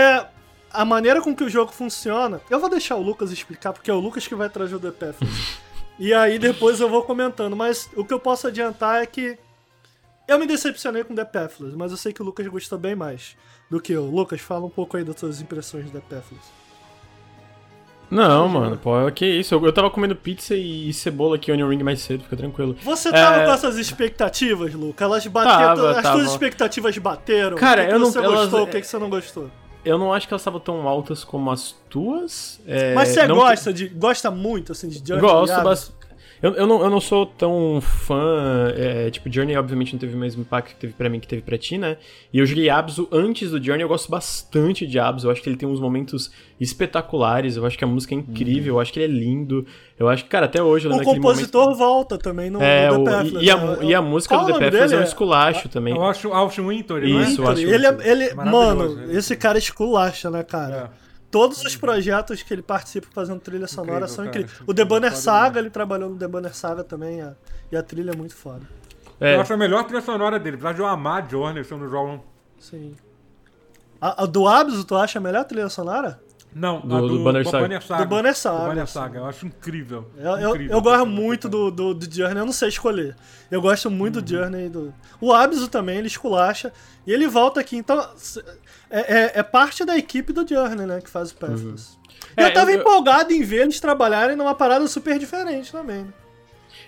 a 0.70 0.85
maneira 0.85 1.23
com 1.23 1.35
que 1.35 1.43
o 1.43 1.49
jogo 1.49 1.73
funciona. 1.73 2.43
Eu 2.51 2.61
vou 2.61 2.69
deixar 2.69 2.97
o 2.97 3.03
Lucas 3.03 3.33
explicar, 3.33 3.73
porque 3.73 3.91
é 3.91 3.95
o 3.95 3.99
Lucas 3.99 4.27
que 4.28 4.35
vai 4.35 4.51
trazer 4.51 4.75
o 4.75 4.81
The 4.81 4.91
Pathless. 4.91 5.59
e 5.99 6.12
aí 6.12 6.39
depois 6.39 6.78
eu 6.78 6.91
vou 6.91 7.03
comentando. 7.03 7.57
Mas 7.57 7.89
o 7.97 8.05
que 8.05 8.12
eu 8.12 8.20
posso 8.20 8.47
adiantar 8.47 9.03
é 9.03 9.07
que. 9.07 9.39
Eu 10.28 10.39
me 10.39 10.47
decepcionei 10.47 11.05
com 11.05 11.15
The 11.15 11.25
Pathless, 11.25 11.75
mas 11.75 11.91
eu 11.91 11.97
sei 11.97 12.12
que 12.12 12.20
o 12.20 12.25
Lucas 12.25 12.47
gostou 12.49 12.78
bem 12.78 12.95
mais 12.95 13.35
do 13.70 13.81
que 13.81 13.95
eu. 13.95 14.05
Lucas, 14.05 14.43
fala 14.43 14.67
um 14.67 14.70
pouco 14.70 14.99
aí 14.99 15.05
das 15.05 15.19
suas 15.19 15.41
impressões 15.41 15.87
de 15.87 15.91
The 15.93 16.01
Pathless. 16.01 16.58
Não, 18.11 18.49
mano, 18.49 18.77
pô, 18.77 18.93
que 19.15 19.27
isso. 19.27 19.55
Eu, 19.55 19.65
eu 19.67 19.73
tava 19.73 19.91
comendo 19.91 20.17
pizza 20.17 20.55
e 20.55 20.93
cebola 20.93 21.37
aqui, 21.37 21.53
Onion 21.53 21.69
Ring 21.69 21.83
mais 21.83 22.01
cedo, 22.01 22.23
fica 22.25 22.37
tranquilo. 22.37 22.75
Você 22.83 23.11
tava 23.12 23.43
É. 23.43 23.45
com 23.47 23.53
essas 23.53 23.77
expectativas, 23.77 24.73
Lucas? 24.75 25.05
Elas 25.05 25.27
bateram. 25.27 25.59
Tava, 25.77 25.91
as 25.91 26.03
tava. 26.03 26.19
suas 26.19 26.31
expectativas 26.31 26.97
bateram? 26.99 27.57
Cara, 27.57 27.83
o 27.83 27.85
que, 27.85 27.89
que 27.91 27.95
eu 27.95 27.99
não- 27.99 28.11
você 28.12 28.19
elas- 28.19 28.41
gostou? 28.49 28.62
O 28.62 28.67
que, 28.67 28.81
que 28.81 28.87
você 28.87 28.99
não 28.99 29.11
gostou? 29.11 29.51
Eu 29.85 29.97
não 29.97 30.12
acho 30.12 30.27
que 30.27 30.35
elas 30.35 30.41
estavam 30.43 30.61
tão 30.61 30.87
altas 30.89 31.23
como 31.25 31.51
as 31.51 31.75
tuas. 31.89 32.61
é, 32.67 32.95
Mas 32.95 33.09
você 33.11 33.20
que- 33.20 33.27
gosta 33.28 33.73
de. 33.73 33.89
gosta 33.89 34.31
muito, 34.31 34.73
assim, 34.73 34.89
de 34.89 35.03
Journey? 35.07 35.20
Gosto 35.31 35.53
Abs? 35.53 35.93
Eu, 36.42 36.55
eu, 36.55 36.67
não, 36.67 36.83
eu 36.83 36.91
não 36.91 37.00
sou 37.00 37.26
tão 37.26 37.81
fã. 37.81 38.73
é, 38.76 39.10
tipo, 39.10 39.31
Journey 39.33 39.57
obviamente 39.57 39.92
não 39.92 39.99
teve 39.99 40.15
o 40.15 40.18
mesmo 40.18 40.42
impacto 40.42 40.68
que 40.68 40.81
teve 40.81 40.92
pra 40.92 41.08
mim 41.08 41.18
que 41.20 41.26
teve 41.26 41.42
pra 41.42 41.58
ti, 41.58 41.76
né? 41.76 41.97
E 42.33 42.39
eu 42.39 42.47
joguei 42.47 42.70
Abzu 42.70 43.08
antes 43.10 43.50
do 43.50 43.62
Journey, 43.62 43.83
eu 43.83 43.89
gosto 43.89 44.10
bastante 44.10 44.86
de 44.86 44.99
Abzu. 44.99 45.26
Eu 45.26 45.33
acho 45.33 45.42
que 45.42 45.49
ele 45.49 45.57
tem 45.57 45.68
uns 45.68 45.81
momentos 45.81 46.31
espetaculares. 46.60 47.57
Eu 47.57 47.67
acho 47.67 47.76
que 47.76 47.84
a 47.84 47.86
música 47.86 48.15
é 48.15 48.18
incrível, 48.18 48.75
eu 48.75 48.81
acho 48.81 48.92
que 48.92 49.00
ele 49.00 49.12
é 49.12 49.18
lindo. 49.18 49.67
Eu 49.99 50.08
acho 50.08 50.25
que, 50.25 50.31
cara, 50.31 50.47
até 50.47 50.62
hoje 50.62 50.86
eu 50.86 50.92
O 50.92 51.02
compositor 51.02 51.65
momento. 51.65 51.78
volta 51.78 52.18
também 52.18 52.50
no, 52.50 52.62
É, 52.62 52.89
no 52.89 53.00
o- 53.00 53.05
The 53.05 53.10
Pathless, 53.10 53.44
e, 53.44 53.47
e 53.47 53.50
a, 53.50 53.57
né? 53.57 53.78
e 53.83 53.94
a 53.94 54.02
música 54.02 54.34
Qual 54.36 54.47
do 54.47 54.52
The 54.52 54.58
Pathless 54.65 54.83
é 54.83 54.86
um 54.86 54.99
dele? 55.00 55.02
esculacho 55.08 55.68
também. 55.68 55.94
Eu 55.97 56.05
acho 56.05 56.33
Austin 56.33 56.62
Winter, 56.68 57.02
é? 57.02 57.07
Isso, 57.07 57.42
eu 57.42 57.49
acho 57.49 57.62
Ele, 57.62 57.86
é- 57.86 57.97
ele, 58.10 58.34
mano, 58.34 59.00
ele. 59.02 59.17
esse 59.18 59.36
cara 59.36 59.58
esculacha, 59.58 60.31
né, 60.31 60.42
cara? 60.44 60.91
É. 61.05 61.08
Todos 61.31 61.63
os 61.63 61.77
projetos 61.77 62.43
que 62.43 62.55
ele 62.55 62.63
participa 62.63 63.07
fazendo 63.13 63.39
trilha 63.41 63.67
sonora 63.67 64.07
Incrível, 64.07 64.09
são 64.15 64.25
cara, 64.27 64.39
incríveis. 64.41 64.63
O 64.67 64.73
The 64.73 64.85
Banner 64.85 65.11
foda 65.11 65.21
Saga, 65.23 65.47
demais. 65.49 65.57
ele 65.65 65.71
trabalhou 65.71 66.11
no 66.11 66.17
The 66.17 66.29
Banner 66.29 66.55
Saga 66.57 66.83
também, 66.85 67.21
a- 67.21 67.35
e 67.71 67.77
a 67.77 67.83
trilha 67.83 68.13
é 68.13 68.17
muito 68.17 68.35
foda. 68.35 68.63
É, 69.21 69.35
Eu 69.37 69.41
acho 69.43 69.53
a 69.53 69.57
melhor 69.57 69.85
trilha 69.85 70.01
sonora 70.01 70.39
dele. 70.39 70.57
Apesar 70.57 70.73
de 70.75 70.81
eu 70.81 70.87
amar 70.87 71.29
Journey, 71.29 71.65
se 71.65 71.73
eu 71.73 71.79
não 71.79 71.89
jogo. 71.89 72.25
Sim. 72.59 72.95
A, 74.01 74.23
a 74.23 74.27
do 74.27 74.47
Abzu, 74.49 74.85
tu 74.85 74.97
acha 74.97 75.19
a 75.19 75.23
melhor 75.23 75.45
trilha 75.45 75.69
sonora? 75.69 76.21
Não, 76.55 76.81
Do- 76.81 76.97
a 76.97 77.01
do 77.03 77.23
Banner 77.23 77.45
Saga. 77.47 77.81
Saga. 77.83 78.05
Do 78.05 78.09
Banner 78.09 78.35
Saga, 78.37 78.59
Do 78.63 78.69
Banner. 78.69 78.87
Saga. 78.87 79.19
Eu 79.19 79.27
acho 79.27 79.47
incrível. 79.47 80.09
Eu, 80.17 80.31
eu, 80.39 80.51
Incrível. 80.51 80.77
eu 80.77 80.81
gosto 80.81 81.05
muito 81.07 81.47
do, 81.49 81.71
do, 81.71 81.93
do 81.95 82.11
Journey, 82.15 82.39
eu 82.39 82.47
não 82.47 82.53
sei 82.53 82.69
escolher. 82.71 83.15
Eu 83.51 83.61
gosto 83.61 83.91
muito 83.91 84.17
Uhum. 84.17 84.23
do 84.23 84.31
Journey. 84.31 84.67
e 84.67 84.69
Do... 84.71 84.95
O 85.21 85.33
Abzu 85.33 85.69
também, 85.69 85.99
ele 85.99 86.07
esculacha. 86.07 86.73
E 87.07 87.13
ele 87.13 87.29
volta 87.29 87.61
aqui, 87.61 87.77
então. 87.77 87.99
É, 88.91 89.00
é, 89.00 89.33
é 89.36 89.42
parte 89.42 89.84
da 89.84 89.97
equipe 89.97 90.33
do 90.33 90.47
Journey, 90.49 90.86
né? 90.86 91.00
Que 91.00 91.10
faz 91.10 91.31
o 91.31 91.34
Pathless. 91.36 91.99
É, 92.36 92.44
eu 92.47 92.52
tava 92.55 92.70
eu- 92.70 92.76
eu- 92.76 92.81
empolgado 92.81 93.33
em 93.33 93.42
ver 93.42 93.62
eles 93.62 93.81
trabalharem 93.81 94.36
numa 94.36 94.55
parada 94.55 94.86
super 94.86 95.18
diferente 95.18 95.70
também. 95.73 96.05
né? 96.05 96.12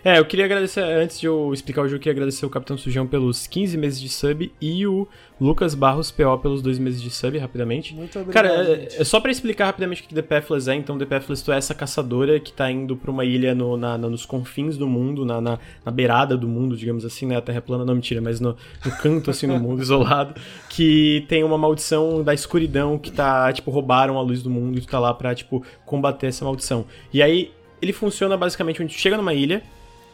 É, 0.02 0.18
eu 0.18 0.24
queria 0.24 0.46
agradecer, 0.46 0.80
antes 0.80 1.20
de 1.20 1.26
eu 1.26 1.52
explicar 1.52 1.82
o 1.82 1.84
jogo, 1.84 1.96
eu 1.96 2.00
queria 2.00 2.12
agradecer 2.12 2.46
o 2.46 2.50
Capitão 2.50 2.78
Sujão 2.78 3.06
pelos 3.06 3.46
15 3.46 3.76
meses 3.76 4.00
de 4.00 4.08
sub 4.08 4.50
e 4.58 4.86
o 4.86 5.06
Lucas 5.38 5.74
Barros 5.74 6.10
PO 6.10 6.38
pelos 6.38 6.62
2 6.62 6.78
meses 6.78 7.02
de 7.02 7.10
sub, 7.10 7.36
rapidamente. 7.36 7.94
Muito 7.94 8.18
obrigado. 8.18 8.32
Cara, 8.48 8.64
é, 8.72 8.88
é 8.98 9.04
só 9.04 9.20
pra 9.20 9.30
explicar 9.30 9.66
rapidamente 9.66 10.02
o 10.02 10.06
que 10.08 10.14
The 10.14 10.22
Pathless 10.22 10.70
é, 10.70 10.74
então 10.74 10.96
The 10.96 11.04
Pathless 11.04 11.44
tu 11.44 11.52
é 11.52 11.58
essa 11.58 11.74
caçadora 11.74 12.40
que 12.40 12.50
tá 12.50 12.70
indo 12.70 12.96
pra 12.96 13.10
uma 13.10 13.26
ilha 13.26 13.54
no- 13.54 13.76
na- 13.76 13.98
na- 13.98 14.08
nos 14.08 14.24
confins 14.24 14.78
do 14.78 14.86
mundo, 14.88 15.26
na, 15.26 15.38
na, 15.38 15.58
na 15.84 15.92
beirada 15.92 16.34
do 16.34 16.48
mundo, 16.48 16.78
digamos 16.78 17.04
assim, 17.04 17.26
né? 17.26 17.36
A 17.36 17.42
Terra 17.42 17.58
é 17.58 17.60
plana, 17.60 17.84
não, 17.84 17.94
mentira, 17.94 18.22
mas 18.22 18.40
no, 18.40 18.56
no 18.84 18.92
canto, 19.02 19.30
assim, 19.30 19.46
no 19.46 19.58
mundo, 19.60 19.80
isolado, 19.82 20.34
que 20.70 21.26
tem 21.28 21.44
uma 21.44 21.58
maldição 21.58 22.22
da 22.24 22.32
escuridão 22.32 22.96
que 22.96 23.10
tá, 23.12 23.52
tipo, 23.52 23.70
roubaram 23.70 24.16
a 24.16 24.22
luz 24.22 24.42
do 24.42 24.48
mundo 24.48 24.78
e 24.78 24.80
tu 24.80 24.86
tá 24.86 24.98
lá 24.98 25.12
pra, 25.12 25.34
tipo, 25.34 25.62
combater 25.84 26.28
essa 26.28 26.42
maldição. 26.42 26.86
E 27.12 27.22
aí, 27.22 27.50
ele 27.82 27.92
funciona 27.92 28.34
basicamente 28.36 28.82
onde 28.82 28.94
tu 28.94 28.98
chega 28.98 29.16
numa 29.18 29.34
ilha, 29.34 29.62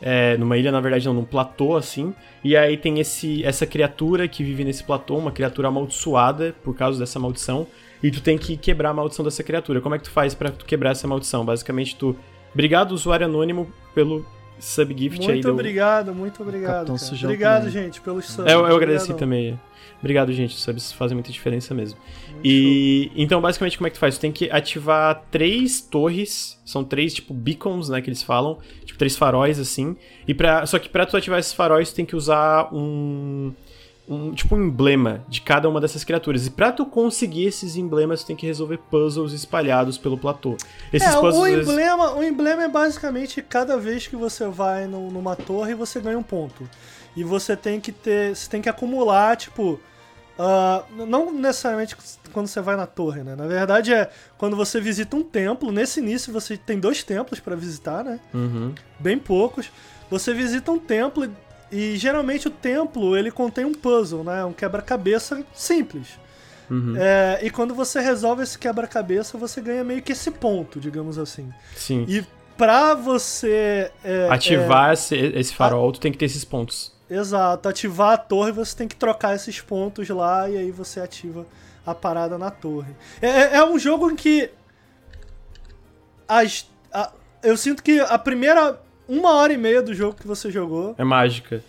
é, 0.09 0.37
numa 0.37 0.57
ilha, 0.57 0.71
na 0.71 0.81
verdade, 0.81 1.05
não, 1.05 1.15
num 1.15 1.25
platô, 1.25 1.75
assim. 1.75 2.15
E 2.45 2.57
aí 2.57 2.77
tem 2.77 3.01
esse, 3.01 3.45
essa 3.45 3.67
criatura 3.67 4.29
que 4.29 4.45
vive 4.45 4.63
nesse 4.63 4.85
platô, 4.85 5.17
uma 5.17 5.33
criatura 5.33 5.67
amaldiçoada 5.67 6.55
por 6.63 6.77
causa 6.77 6.97
dessa 6.97 7.19
maldição. 7.19 7.67
E 8.01 8.09
tu 8.09 8.23
tem 8.23 8.39
que 8.39 8.57
quebrar 8.57 8.91
a 8.91 8.95
maldição 8.95 9.25
dessa 9.25 9.43
criatura. 9.43 9.81
Como 9.81 9.97
é 9.97 9.99
que 9.99 10.05
tu 10.05 10.11
faz 10.11 10.33
pra 10.33 10.53
tu 10.53 10.65
quebrar 10.65 10.91
essa 10.91 11.09
maldição? 11.09 11.45
Basicamente, 11.45 11.97
tu. 11.97 12.15
Obrigado, 12.55 12.93
usuário 12.93 13.27
anônimo, 13.27 13.69
pelo 13.97 14.25
subgift 14.59 15.21
aí. 15.21 15.27
Muito 15.35 15.43
do- 15.49 15.53
obrigado, 15.53 16.15
muito 16.15 16.43
obrigado. 16.43 16.85
Então, 16.85 16.95
Capitão 16.95 16.97
cara. 16.97 17.09
Sujão 17.09 17.31
Obrigado, 17.31 17.59
também. 17.67 17.73
gente, 17.85 18.01
pelos 18.01 18.25
subs. 18.27 18.51
É, 18.51 18.55
eu, 18.55 18.67
eu 18.67 18.77
agradeci 18.77 19.15
também. 19.15 19.59
Obrigado, 19.99 20.31
gente. 20.33 20.55
Os 20.55 20.63
subs 20.63 20.93
fazem 20.93 21.15
muita 21.15 21.33
diferença 21.33 21.75
mesmo. 21.75 21.99
Muito 22.31 22.41
E 22.45 23.11
então, 23.17 23.41
basicamente, 23.41 23.79
como 23.79 23.87
é 23.87 23.91
que 23.91 23.97
tu 23.97 24.01
faz? 24.01 24.17
Tu 24.19 24.21
tem 24.21 24.31
que 24.33 24.51
ativar 24.51 25.23
três 25.31 25.81
torres, 25.81 26.61
são 26.65 26.85
três, 26.85 27.15
tipo, 27.15 27.33
beacons, 27.33 27.89
né, 27.89 28.01
que 28.03 28.09
eles 28.11 28.23
falam, 28.23 28.59
tipo, 28.85 28.99
três 28.99 29.17
faróis, 29.17 29.59
assim. 29.59 29.97
E 30.29 30.35
pra, 30.35 30.67
só 30.67 30.79
que 30.79 30.89
pra 30.89 31.07
tu 31.07 31.17
ativar 31.17 31.39
esses 31.39 31.55
faróis, 31.55 31.91
tu 31.91 31.97
tem 31.97 32.05
que 32.05 32.15
usar 32.15 32.69
um, 32.75 33.53
um, 34.09 34.33
tipo, 34.33 34.55
um 34.55 34.65
emblema 34.67 35.25
de 35.29 35.41
cada 35.41 35.69
uma 35.69 35.81
dessas 35.81 36.05
criaturas. 36.05 36.47
E 36.47 36.51
pra 36.51 36.71
tu 36.73 36.87
conseguir 36.87 37.47
esses 37.47 37.77
emblemas, 37.77 38.23
tu 38.23 38.27
tem 38.29 38.37
que 38.37 38.47
resolver 38.47 38.79
puzzles 38.91 39.33
espalhados 39.33 39.99
pelo 39.99 40.17
platô. 40.17 40.57
Esses 40.93 41.09
é, 41.09 41.13
puzzles... 41.21 41.35
o 41.37 41.45
às 41.45 41.51
vezes- 41.51 41.69
emblema, 41.71 42.13
o 42.15 42.23
emblema 42.23 42.63
é 42.65 42.69
basicamente 42.69 43.43
cada 43.43 43.77
vez 43.77 44.07
que 44.07 44.17
você 44.17 44.47
vai 44.49 44.87
no- 44.87 45.11
numa 45.11 45.35
torre, 45.35 45.75
você 45.75 46.01
ganha 46.01 46.19
um 46.19 46.23
ponto. 46.23 46.69
E 47.17 47.25
você 47.25 47.57
tem 47.57 47.81
que 47.81 47.91
ter. 47.93 48.37
Você 48.37 48.49
tem 48.51 48.61
que 48.63 48.69
acumular, 48.69 49.37
tipo. 49.37 49.81
ah, 50.39 50.83
não 50.91 51.33
necessariamente 51.33 51.97
quando 52.33 52.47
você 52.47 52.61
vai 52.61 52.77
na 52.77 52.87
torre, 52.87 53.23
né? 53.23 53.35
Na 53.35 53.47
verdade 53.47 53.93
é 53.95 54.11
quando 54.37 54.55
você 54.55 54.79
visita 54.81 55.17
um 55.17 55.23
templo. 55.23 55.73
Nesse 55.73 55.99
início 56.01 56.31
você 56.33 56.57
tem 56.59 56.79
dois 56.79 57.03
templos 57.03 57.41
pra 57.41 57.57
visitar, 57.57 58.05
né? 58.05 58.21
Uhum. 58.35 58.75
Bem 59.01 59.19
poucos. 59.19 59.71
Você 60.11 60.35
visita 60.35 60.71
um 60.71 60.79
templo 60.79 61.25
e, 61.25 61.31
e 61.71 61.97
geralmente 61.97 62.49
o 62.49 62.51
templo 62.51 63.17
ele 63.17 63.31
contém 63.31 63.65
um 63.65 63.75
puzzle, 63.75 64.23
né? 64.25 64.45
Um 64.45 64.53
quebra-cabeça 64.53 65.45
simples. 65.55 66.19
Uhum. 66.71 66.95
É, 66.99 67.39
e 67.43 67.51
quando 67.51 67.75
você 67.75 68.01
resolve 68.01 68.43
esse 68.43 68.59
quebra-cabeça, 68.59 69.39
você 69.39 69.61
ganha 69.61 69.85
meio 69.85 70.03
que 70.03 70.13
esse 70.13 70.31
ponto, 70.31 70.81
digamos 70.81 71.17
assim. 71.19 71.53
Sim. 71.77 72.05
E 72.09 72.25
pra 72.57 72.95
você. 72.95 73.91
é, 74.05 74.29
Ativar 74.31 74.93
esse, 74.93 75.15
esse 75.17 75.55
farol, 75.55 75.93
tu 75.93 76.01
tem 76.01 76.11
que 76.11 76.19
ter 76.19 76.25
esses 76.25 76.45
pontos. 76.45 76.93
é, 77.09 77.17
exato, 77.17 77.69
ativar 77.69 78.15
a 78.15 78.19
torre, 78.19 78.51
você 78.51 78.77
tem 78.77 78.89
que 78.89 78.97
trocar 78.97 79.35
esses 79.37 79.61
pontos 79.61 80.09
lá 80.09 80.49
e 80.51 80.57
aí 80.57 80.71
você 80.73 80.99
ativa 81.01 81.47
a 81.87 81.95
parada 81.95 82.37
na 82.37 82.51
torre. 82.51 82.97
É, 83.23 83.29
é- 83.29 83.55
é 83.59 83.65
um 83.65 83.79
jogo 83.79 84.11
em 84.11 84.17
que. 84.17 84.51
As, 86.29 86.69
a- 86.93 87.13
eu 87.43 87.57
sinto 87.57 87.83
que 87.83 88.01
a 88.01 88.19
primeira 88.19 88.81
uma 89.09 89.33
hora 89.35 89.53
e 89.53 89.57
meia 89.57 89.83
do 89.83 89.95
jogo 89.95 90.17
que 90.21 90.27
você 90.27 90.51
jogou 90.51 90.95
É 90.99 91.05
mágica. 91.05 91.63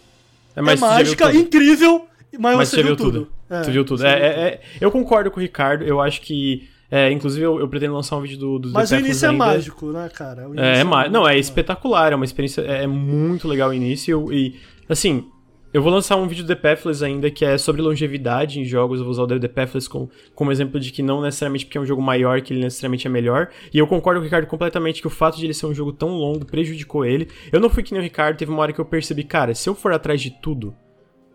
É, 0.55 0.59
é 0.59 0.75
mágica, 0.75 1.27
tudo. 1.27 1.37
incrível, 1.37 2.07
mas, 2.39 2.57
Mas 2.57 2.69
você 2.69 2.81
viu 2.83 2.95
tudo. 2.95 3.27
É, 3.49 3.61
tu 3.61 3.71
viu 3.71 3.85
tudo. 3.85 4.05
É, 4.05 4.15
viu 4.15 4.25
é- 4.25 4.27
é- 4.49 4.61
eu 4.81 4.91
concordo 4.91 5.29
com 5.31 5.39
o 5.39 5.41
Ricardo. 5.43 5.83
Eu 5.83 6.01
acho 6.01 6.21
que 6.21 6.67
É, 6.89 7.11
inclusive 7.11 7.43
eu, 7.45 7.59
eu 7.59 7.67
pretendo 7.67 7.93
lançar 7.93 8.15
um 8.15 8.21
vídeo 8.21 8.37
do, 8.37 8.59
do 8.59 8.69
Mas 8.71 8.89
The 8.91 8.95
o 8.95 8.99
início 9.01 9.25
é 9.25 9.29
ainda. 9.29 9.45
mágico, 9.45 9.87
né, 9.91 10.07
cara? 10.07 10.47
É, 10.55 10.79
é 10.79 10.83
ma- 10.85 11.09
não, 11.09 11.23
é 11.27 11.31
mágico. 11.33 11.41
espetacular, 11.41 12.13
é 12.13 12.15
uma 12.15 12.23
experiência, 12.23 12.61
é 12.61 12.83
é 12.83 12.87
muito 12.87 13.45
legal 13.45 13.71
o 13.71 13.73
início 13.73 14.31
e, 14.31 14.55
assim, 14.87 15.25
eu 15.73 15.81
vou 15.81 15.91
lançar 15.91 16.15
um 16.15 16.27
vídeo 16.27 16.43
do 16.43 16.47
The 16.47 16.55
Pathless 16.55 17.03
ainda 17.03 17.29
que 17.29 17.43
é 17.45 17.57
sobre 17.57 17.81
longevidade 17.81 18.59
em 18.59 18.65
jogos, 18.65 18.99
eu 18.99 19.05
vou 19.05 19.11
usar 19.11 19.23
o 19.23 19.39
The 19.39 19.47
Pathless 19.47 19.87
como, 19.89 20.09
como 20.33 20.51
exemplo 20.51 20.79
de 20.79 20.91
que 20.91 21.03
não 21.03 21.21
necessariamente 21.21 21.65
porque 21.65 21.77
é 21.77 21.81
um 21.81 21.85
jogo 21.85 22.01
maior 22.01 22.41
que 22.41 22.53
ele 22.53 22.61
necessariamente 22.61 23.05
é 23.05 23.09
melhor, 23.09 23.49
e 23.73 23.77
eu 23.77 23.85
concordo 23.87 24.19
com 24.19 24.23
o 24.23 24.25
Ricardo 24.25 24.47
completamente 24.47 25.01
que 25.01 25.07
o 25.07 25.11
fato 25.11 25.37
de 25.37 25.45
ele 25.45 25.53
ser 25.53 25.65
um 25.65 25.73
jogo 25.73 25.91
tão 25.91 26.09
longo 26.09 26.45
prejudicou 26.45 27.05
ele. 27.05 27.27
Eu 27.51 27.59
não 27.59 27.69
fui 27.69 27.83
que 27.83 27.91
nem 27.91 27.99
o 27.99 28.03
Ricardo, 28.03 28.37
teve 28.37 28.51
uma 28.51 28.61
hora 28.61 28.73
que 28.73 28.79
eu 28.79 28.85
percebi, 28.85 29.23
cara, 29.23 29.53
se 29.53 29.69
eu 29.69 29.75
for 29.75 29.91
atrás 29.93 30.21
de 30.21 30.31
tudo, 30.31 30.73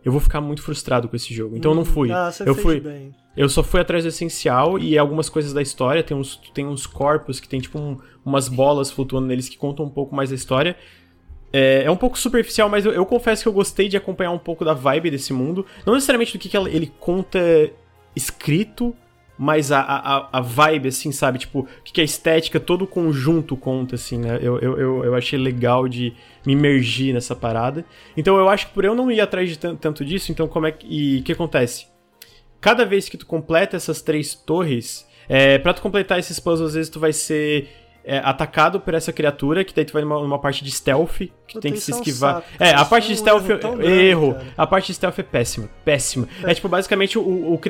eu 0.04 0.10
vou 0.10 0.20
ficar 0.20 0.40
muito 0.40 0.62
frustrado 0.62 1.08
com 1.08 1.14
esse 1.14 1.32
jogo. 1.32 1.56
Então 1.56 1.70
eu 1.70 1.76
não 1.76 1.84
fui. 1.84 2.10
Ah, 2.10 2.30
você 2.32 2.42
eu 2.42 2.54
fez 2.54 2.62
fui, 2.66 2.80
bem. 2.80 3.14
eu 3.36 3.48
só 3.48 3.62
fui 3.62 3.80
atrás 3.80 4.02
do 4.02 4.08
essencial 4.08 4.76
e 4.76 4.98
algumas 4.98 5.28
coisas 5.28 5.52
da 5.52 5.62
história. 5.62 6.02
Tem 6.02 6.16
uns, 6.16 6.40
tem 6.52 6.66
uns 6.66 6.86
corpos 6.88 7.38
que 7.38 7.48
tem 7.48 7.60
tipo 7.60 7.78
um- 7.78 7.98
umas 8.24 8.48
bolas 8.48 8.90
flutuando 8.90 9.28
neles 9.28 9.48
que 9.48 9.56
contam 9.56 9.84
um 9.86 9.90
pouco 9.90 10.12
mais 10.12 10.30
da 10.30 10.34
história. 10.34 10.76
É, 11.52 11.82
é 11.84 11.90
um 11.90 11.96
pouco 11.96 12.18
superficial, 12.18 12.68
mas 12.68 12.84
eu, 12.84 12.92
eu 12.92 13.04
confesso 13.04 13.42
que 13.42 13.48
eu 13.48 13.52
gostei 13.52 13.88
de 13.88 13.96
acompanhar 13.96 14.30
um 14.30 14.38
pouco 14.38 14.64
da 14.64 14.72
vibe 14.72 15.10
desse 15.10 15.32
mundo. 15.32 15.66
Não 15.84 15.94
necessariamente 15.94 16.32
do 16.32 16.40
que, 16.40 16.48
que 16.48 16.56
ele 16.56 16.92
conta 16.98 17.38
escrito, 18.16 18.94
mas 19.38 19.72
a, 19.72 19.80
a, 19.80 20.28
a 20.38 20.40
vibe, 20.40 20.88
assim, 20.88 21.12
sabe? 21.12 21.38
Tipo, 21.38 21.60
o 21.60 21.66
que, 21.84 21.92
que 21.92 22.00
a 22.00 22.04
estética, 22.04 22.60
todo 22.60 22.82
o 22.82 22.86
conjunto 22.86 23.56
conta, 23.56 23.96
assim, 23.96 24.18
né? 24.18 24.38
Eu, 24.40 24.58
eu, 24.58 25.04
eu, 25.04 25.14
achei 25.14 25.38
legal 25.38 25.88
de 25.88 26.14
me 26.46 26.52
imergir 26.52 27.12
nessa 27.12 27.34
parada. 27.34 27.84
Então 28.16 28.36
eu 28.36 28.48
acho 28.48 28.68
que 28.68 28.74
por 28.74 28.84
eu 28.84 28.94
não 28.94 29.10
ir 29.10 29.20
atrás 29.20 29.48
de 29.48 29.58
tan- 29.58 29.76
tanto 29.76 30.04
disso, 30.04 30.32
então 30.32 30.48
como 30.48 30.66
é 30.66 30.72
que. 30.72 30.86
E 30.88 31.20
o 31.20 31.22
que 31.22 31.32
acontece? 31.32 31.92
cada 32.62 32.86
vez 32.86 33.08
que 33.08 33.18
tu 33.18 33.26
completa 33.26 33.76
essas 33.76 34.00
três 34.00 34.34
torres, 34.34 35.04
é, 35.28 35.58
pra 35.58 35.74
tu 35.74 35.82
completar 35.82 36.18
esses 36.18 36.38
puzzles, 36.38 36.68
às 36.70 36.74
vezes 36.74 36.90
tu 36.90 37.00
vai 37.00 37.12
ser 37.12 37.68
é, 38.04 38.18
atacado 38.18 38.80
por 38.80 38.94
essa 38.94 39.12
criatura, 39.12 39.64
que 39.64 39.74
daí 39.74 39.84
tu 39.84 39.92
vai 39.92 40.02
numa, 40.02 40.20
numa 40.20 40.38
parte 40.38 40.64
de 40.64 40.70
stealth, 40.70 41.18
que 41.18 41.32
Puta, 41.54 41.60
tem 41.60 41.72
que 41.72 41.80
se 41.80 41.92
é 41.92 41.94
esquivar. 41.94 42.36
saco, 42.36 42.46
é, 42.58 42.74
a 42.74 42.84
parte 42.84 43.04
é 43.04 43.06
de 43.08 43.12
um 43.14 43.16
stealth. 43.16 43.50
erro 43.50 43.82
erro. 43.82 44.36
A 44.56 44.66
parte 44.66 44.86
de 44.86 44.94
stealth 44.94 45.18
é 45.18 45.22
péssima. 45.22 45.68
Péssima. 45.84 46.28
É, 46.44 46.54
tipo, 46.54 46.68
basicamente, 46.68 47.18
o, 47.18 47.22
o, 47.22 47.60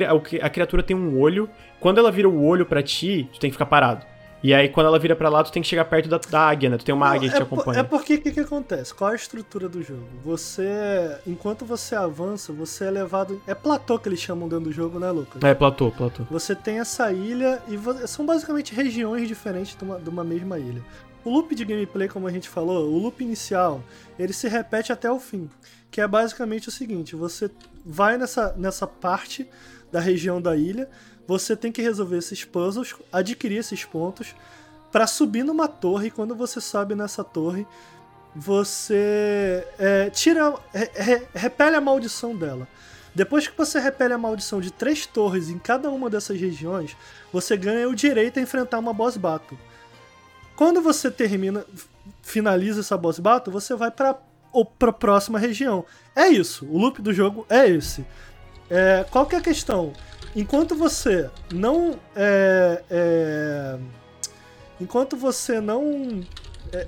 a 0.41 0.49
criatura 0.49 0.83
tem 0.83 0.95
um 0.95 1.19
olho. 1.19 1.49
Quando 1.79 1.97
ela 1.97 2.11
vira 2.11 2.29
o 2.29 2.43
olho 2.43 2.65
pra 2.65 2.81
ti, 2.81 3.29
tu 3.33 3.39
tem 3.39 3.49
que 3.49 3.55
ficar 3.55 3.65
parado. 3.65 4.05
E 4.43 4.53
aí, 4.53 4.67
quando 4.67 4.87
ela 4.87 4.99
vira 4.99 5.15
pra 5.15 5.29
lá, 5.29 5.41
tu 5.41 5.51
tem 5.53 5.61
que 5.61 5.67
chegar 5.69 5.85
perto 5.85 6.09
da, 6.09 6.17
da 6.17 6.41
águia, 6.49 6.69
né? 6.69 6.77
Tu 6.77 6.83
tem 6.83 6.93
uma 6.93 7.07
Não, 7.07 7.13
águia 7.15 7.29
que 7.29 7.35
é 7.35 7.37
te 7.37 7.43
acompanha. 7.43 7.79
É 7.79 7.83
porque 7.83 8.15
o 8.15 8.21
que, 8.21 8.31
que 8.31 8.39
acontece? 8.41 8.93
Qual 8.93 9.09
é 9.09 9.13
a 9.13 9.15
estrutura 9.15 9.69
do 9.69 9.81
jogo? 9.81 10.05
Você, 10.23 11.17
enquanto 11.25 11.65
você 11.65 11.95
avança, 11.95 12.51
você 12.51 12.83
é 12.85 12.91
levado. 12.91 13.41
É 13.47 13.55
platô 13.55 13.97
que 13.97 14.09
eles 14.09 14.19
chamam 14.19 14.49
dentro 14.49 14.65
do 14.65 14.71
jogo, 14.73 14.99
né, 14.99 15.09
Lucas? 15.11 15.41
É, 15.41 15.53
platô, 15.53 15.91
platô. 15.91 16.23
Você 16.29 16.53
tem 16.53 16.79
essa 16.79 17.09
ilha 17.11 17.61
e 17.69 17.77
vo- 17.77 18.05
são 18.05 18.25
basicamente 18.25 18.75
regiões 18.75 19.27
diferentes 19.29 19.77
de 19.77 19.83
uma, 19.85 19.97
de 19.97 20.09
uma 20.09 20.23
mesma 20.25 20.59
ilha. 20.59 20.83
O 21.23 21.29
loop 21.29 21.55
de 21.55 21.63
gameplay, 21.63 22.09
como 22.09 22.27
a 22.27 22.31
gente 22.31 22.49
falou, 22.49 22.85
o 22.91 22.97
loop 22.97 23.23
inicial, 23.23 23.81
ele 24.19 24.33
se 24.33 24.49
repete 24.49 24.91
até 24.91 25.09
o 25.09 25.19
fim. 25.19 25.49
Que 25.89 26.01
é 26.01 26.07
basicamente 26.07 26.67
o 26.67 26.71
seguinte: 26.71 27.15
você 27.15 27.49
vai 27.85 28.17
nessa, 28.17 28.53
nessa 28.57 28.85
parte 28.85 29.47
da 29.89 30.01
região 30.01 30.41
da 30.41 30.53
ilha, 30.55 30.89
você 31.27 31.55
tem 31.55 31.71
que 31.71 31.81
resolver 31.81 32.17
esses 32.17 32.43
puzzles, 32.43 32.95
adquirir 33.11 33.57
esses 33.57 33.83
pontos, 33.85 34.35
para 34.91 35.07
subir 35.07 35.43
numa 35.43 35.67
torre. 35.67 36.07
E 36.07 36.11
quando 36.11 36.35
você 36.35 36.61
sobe 36.61 36.95
nessa 36.95 37.23
torre, 37.23 37.65
você 38.35 39.65
é, 39.79 40.09
tira. 40.09 40.53
re- 40.73 40.91
re- 40.93 41.27
repele 41.33 41.75
a 41.75 41.81
maldição 41.81 42.35
dela. 42.35 42.67
Depois 43.15 43.47
que 43.47 43.55
você 43.55 43.79
repele 43.79 44.13
a 44.13 44.17
maldição 44.17 44.59
de 44.59 44.71
três 44.71 45.05
torres 45.05 45.49
em 45.49 45.59
cada 45.59 45.89
uma 45.91 46.09
dessas 46.09 46.39
regiões, 46.39 46.97
você 47.31 47.55
ganha 47.55 47.87
o 47.87 47.93
direito 47.95 48.39
a 48.39 48.41
enfrentar 48.41 48.79
uma 48.79 48.91
boss 48.91 49.17
battle. 49.17 49.57
Quando 50.55 50.81
você 50.81 51.11
termina, 51.11 51.63
finaliza 52.23 52.79
essa 52.79 52.97
boss 52.97 53.19
battle, 53.19 53.53
você 53.53 53.75
vai 53.75 53.91
para 53.91 54.17
a 54.81 54.93
próxima 54.93 55.37
região. 55.37 55.85
É 56.15 56.27
isso, 56.27 56.65
o 56.65 56.77
loop 56.77 57.01
do 57.03 57.13
jogo 57.13 57.45
é 57.49 57.67
esse. 57.69 58.03
É, 58.69 59.05
qual 59.11 59.27
que 59.27 59.35
é 59.35 59.37
a 59.37 59.41
questão? 59.41 59.93
Enquanto 60.35 60.75
você 60.75 61.29
não 61.53 61.99
é, 62.15 62.83
é, 62.89 63.77
enquanto 64.81 65.15
você 65.15 65.61
não 65.61 66.21
é, 66.71 66.87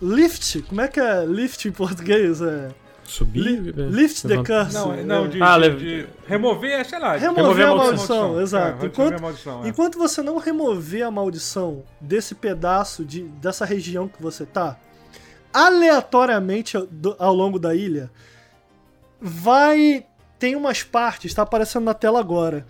lift, 0.00 0.62
como 0.62 0.80
é 0.80 0.88
que 0.88 1.00
é 1.00 1.24
lift 1.24 1.66
em 1.66 1.72
português? 1.72 2.42
É, 2.42 2.68
Subir. 3.04 3.40
li- 3.40 3.70
é, 3.82 3.86
lift 3.88 4.26
the 4.28 4.36
curse. 4.36 4.74
Não, 4.74 4.92
é. 4.92 5.02
não, 5.02 5.28
de, 5.28 5.42
Ah, 5.42 5.58
de- 5.58 5.76
de 5.76 6.06
remover, 6.26 6.84
sei 6.86 6.98
lá. 6.98 7.16
de- 7.16 7.24
Remover 7.24 7.66
a 7.68 7.74
maldição, 7.74 8.38
É, 8.38 8.42
exato. 8.42 8.66
remover 8.66 8.90
Enquanto- 8.90 9.14
a 9.14 9.22
maldição, 9.22 9.64
é. 9.64 9.68
Enquanto 9.68 9.98
você 9.98 10.22
não 10.22 10.36
remover 10.38 11.06
a 11.06 11.10
maldição 11.10 11.82
desse 12.00 12.34
pedaço 12.34 13.04
de, 13.04 13.22
dessa 13.22 13.64
região 13.64 14.06
que 14.06 14.22
você 14.22 14.44
tá, 14.44 14.76
aleatoriamente 15.52 16.76
ao, 16.76 16.86
ao 17.18 17.34
longo 17.34 17.58
da 17.58 17.74
ilha, 17.74 18.10
vai. 19.20 20.04
Tem 20.42 20.56
umas 20.56 20.82
partes, 20.82 21.32
tá 21.32 21.42
aparecendo 21.42 21.84
na 21.84 21.94
tela 21.94 22.18
agora. 22.18 22.66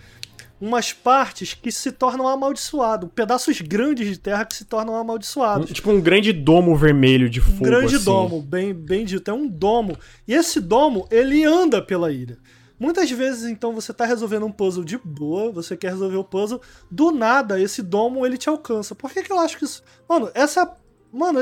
Umas 0.61 0.93
partes 0.93 1.55
que 1.55 1.73
se 1.73 1.91
tornam 1.91 2.29
amaldiçoados. 2.29 3.09
Pedaços 3.15 3.63
grandes 3.63 4.07
de 4.07 4.19
terra 4.19 4.45
que 4.45 4.55
se 4.55 4.67
tornam 4.67 4.95
amaldiçoados. 4.95 5.71
tipo 5.71 5.91
um 5.91 5.99
grande 5.99 6.35
domo 6.35 6.77
vermelho 6.77 7.31
de 7.31 7.41
fogo. 7.41 7.57
Um 7.57 7.63
grande 7.63 7.97
assim. 7.97 8.05
domo, 8.05 8.43
bem, 8.43 8.75
bem 8.75 9.07
dito. 9.07 9.31
É 9.31 9.33
um 9.33 9.49
domo. 9.49 9.97
E 10.29 10.35
esse 10.35 10.61
domo, 10.61 11.09
ele 11.11 11.45
anda 11.45 11.81
pela 11.81 12.13
ilha. 12.13 12.37
Muitas 12.79 13.11
vezes, 13.11 13.51
então, 13.51 13.73
você 13.73 13.91
tá 13.91 14.05
resolvendo 14.05 14.45
um 14.45 14.53
puzzle 14.53 14.85
de 14.85 14.99
boa, 14.99 15.51
você 15.51 15.75
quer 15.75 15.93
resolver 15.93 16.19
o 16.19 16.25
puzzle, 16.25 16.61
do 16.91 17.11
nada, 17.11 17.59
esse 17.59 17.81
domo, 17.81 18.27
ele 18.27 18.37
te 18.37 18.51
alcança. 18.51 18.95
Por 18.95 19.11
que 19.11 19.23
que 19.23 19.33
eu 19.33 19.39
acho 19.39 19.57
que 19.57 19.65
isso... 19.65 19.83
Mano, 20.07 20.31
essa... 20.35 20.77
Mano, 21.11 21.41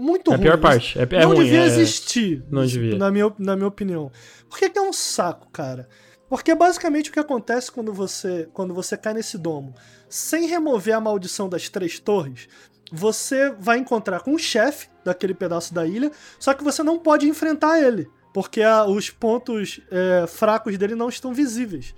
é 0.00 0.02
muito 0.02 0.30
É 0.30 0.34
a 0.34 0.36
ruim. 0.36 0.46
pior 0.46 0.58
parte. 0.58 0.98
É, 0.98 1.02
é 1.02 1.20
não 1.22 1.28
ruim. 1.34 1.44
devia 1.44 1.60
é- 1.60 1.66
existir. 1.66 2.42
Não 2.50 2.64
devia. 2.64 2.96
Na 2.96 3.10
minha, 3.10 3.32
na 3.38 3.54
minha 3.56 3.68
opinião. 3.68 4.10
Por 4.48 4.58
que, 4.58 4.68
que 4.70 4.78
é 4.78 4.82
um 4.82 4.92
saco, 4.92 5.48
cara? 5.50 5.88
Porque 6.28 6.54
basicamente 6.54 7.10
o 7.10 7.12
que 7.12 7.18
acontece 7.20 7.70
quando 7.72 7.92
você, 7.92 8.48
quando 8.52 8.72
você 8.72 8.96
cai 8.96 9.12
nesse 9.14 9.36
domo, 9.36 9.74
sem 10.08 10.46
remover 10.46 10.94
a 10.94 11.00
maldição 11.00 11.48
das 11.48 11.68
três 11.68 11.98
torres, 11.98 12.48
você 12.92 13.50
vai 13.58 13.78
encontrar 13.78 14.20
com 14.20 14.34
o 14.34 14.38
chefe 14.38 14.88
daquele 15.04 15.34
pedaço 15.34 15.74
da 15.74 15.86
ilha, 15.86 16.10
só 16.38 16.54
que 16.54 16.62
você 16.64 16.82
não 16.82 16.98
pode 16.98 17.28
enfrentar 17.28 17.80
ele, 17.80 18.08
porque 18.32 18.62
a- 18.62 18.84
os 18.86 19.10
pontos 19.10 19.80
é, 19.90 20.24
fracos 20.28 20.76
dele 20.78 20.94
não 20.94 21.08
estão 21.08 21.32
visíveis. 21.34 21.94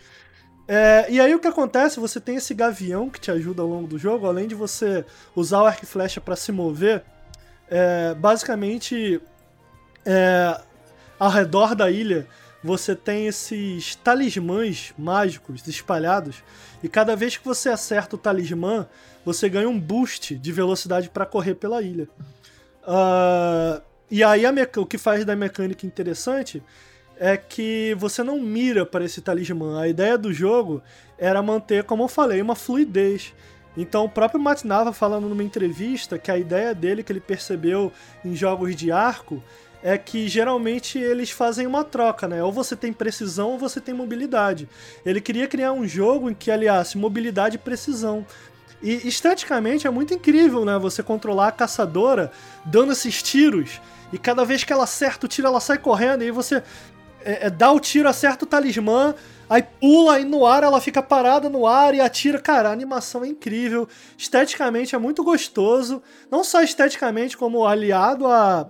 É, 0.68 1.06
e 1.10 1.20
aí 1.20 1.34
o 1.34 1.38
que 1.40 1.48
acontece? 1.48 1.98
Você 2.00 2.18
tem 2.20 2.36
esse 2.36 2.54
gavião 2.54 3.10
que 3.10 3.20
te 3.20 3.30
ajuda 3.30 3.60
ao 3.62 3.68
longo 3.68 3.86
do 3.88 3.98
jogo, 3.98 4.26
além 4.26 4.46
de 4.46 4.54
você 4.54 5.04
usar 5.36 5.62
o 5.62 5.66
arco 5.66 5.84
e 5.84 5.86
flecha 5.86 6.20
para 6.20 6.36
se 6.36 6.52
mover. 6.52 7.04
É, 7.74 8.14
basicamente, 8.14 9.18
é, 10.04 10.60
ao 11.18 11.30
redor 11.30 11.74
da 11.74 11.90
ilha, 11.90 12.26
você 12.62 12.94
tem 12.94 13.26
esses 13.26 13.96
talismãs 13.96 14.92
mágicos 14.98 15.66
espalhados. 15.66 16.44
E 16.82 16.88
cada 16.88 17.16
vez 17.16 17.38
que 17.38 17.44
você 17.46 17.70
acerta 17.70 18.14
o 18.14 18.18
talismã, 18.18 18.86
você 19.24 19.48
ganha 19.48 19.70
um 19.70 19.80
boost 19.80 20.34
de 20.34 20.52
velocidade 20.52 21.08
para 21.08 21.24
correr 21.24 21.54
pela 21.54 21.80
ilha. 21.80 22.08
Ah, 22.86 23.80
e 24.10 24.22
aí 24.22 24.42
o 24.76 24.84
que 24.84 24.98
faz 24.98 25.24
da 25.24 25.34
mecânica 25.34 25.86
interessante 25.86 26.62
é 27.18 27.38
que 27.38 27.96
você 27.98 28.22
não 28.22 28.38
mira 28.38 28.84
para 28.84 29.02
esse 29.02 29.22
talismã. 29.22 29.80
A 29.80 29.88
ideia 29.88 30.18
do 30.18 30.30
jogo 30.30 30.82
era 31.16 31.42
manter, 31.42 31.84
como 31.84 32.02
eu 32.02 32.08
falei, 32.08 32.42
uma 32.42 32.54
fluidez. 32.54 33.32
Então 33.76 34.04
o 34.04 34.08
próprio 34.08 34.40
Matt 34.40 34.64
Nava 34.64 34.92
falando 34.92 35.28
numa 35.28 35.42
entrevista 35.42 36.18
que 36.18 36.30
a 36.30 36.38
ideia 36.38 36.74
dele 36.74 37.02
que 37.02 37.12
ele 37.12 37.20
percebeu 37.20 37.92
em 38.24 38.34
jogos 38.34 38.76
de 38.76 38.92
arco 38.92 39.42
é 39.82 39.98
que 39.98 40.28
geralmente 40.28 40.98
eles 40.98 41.30
fazem 41.30 41.66
uma 41.66 41.82
troca, 41.82 42.28
né? 42.28 42.42
Ou 42.42 42.52
você 42.52 42.76
tem 42.76 42.92
precisão 42.92 43.50
ou 43.50 43.58
você 43.58 43.80
tem 43.80 43.92
mobilidade. 43.92 44.68
Ele 45.04 45.20
queria 45.20 45.48
criar 45.48 45.72
um 45.72 45.86
jogo 45.86 46.30
em 46.30 46.34
que 46.34 46.50
aliasse 46.50 46.96
mobilidade 46.96 47.56
e 47.56 47.58
precisão. 47.58 48.24
E 48.80 49.08
esteticamente 49.08 49.86
é 49.86 49.90
muito 49.90 50.14
incrível, 50.14 50.64
né? 50.64 50.78
Você 50.78 51.02
controlar 51.02 51.48
a 51.48 51.52
caçadora 51.52 52.30
dando 52.64 52.92
esses 52.92 53.22
tiros 53.22 53.80
e 54.12 54.18
cada 54.18 54.44
vez 54.44 54.62
que 54.62 54.72
ela 54.72 54.84
acerta 54.84 55.26
o 55.26 55.28
tiro 55.28 55.48
ela 55.48 55.60
sai 55.60 55.78
correndo 55.78 56.22
e 56.22 56.26
aí 56.26 56.30
você 56.30 56.62
é, 57.24 57.46
é, 57.46 57.50
dá 57.50 57.70
o 57.72 57.80
tiro, 57.80 58.08
acerta 58.08 58.44
o 58.44 58.48
talismã, 58.48 59.14
aí 59.48 59.62
pula 59.62 60.20
e 60.20 60.24
no 60.24 60.46
ar 60.46 60.62
ela 60.62 60.80
fica 60.80 61.02
parada 61.02 61.48
no 61.48 61.66
ar 61.66 61.94
e 61.94 62.00
atira. 62.00 62.38
Cara, 62.38 62.68
a 62.68 62.72
animação 62.72 63.24
é 63.24 63.28
incrível. 63.28 63.88
Esteticamente 64.16 64.94
é 64.94 64.98
muito 64.98 65.22
gostoso. 65.22 66.02
Não 66.30 66.42
só 66.44 66.62
esteticamente, 66.62 67.36
como 67.36 67.66
aliado 67.66 68.26
a, 68.26 68.68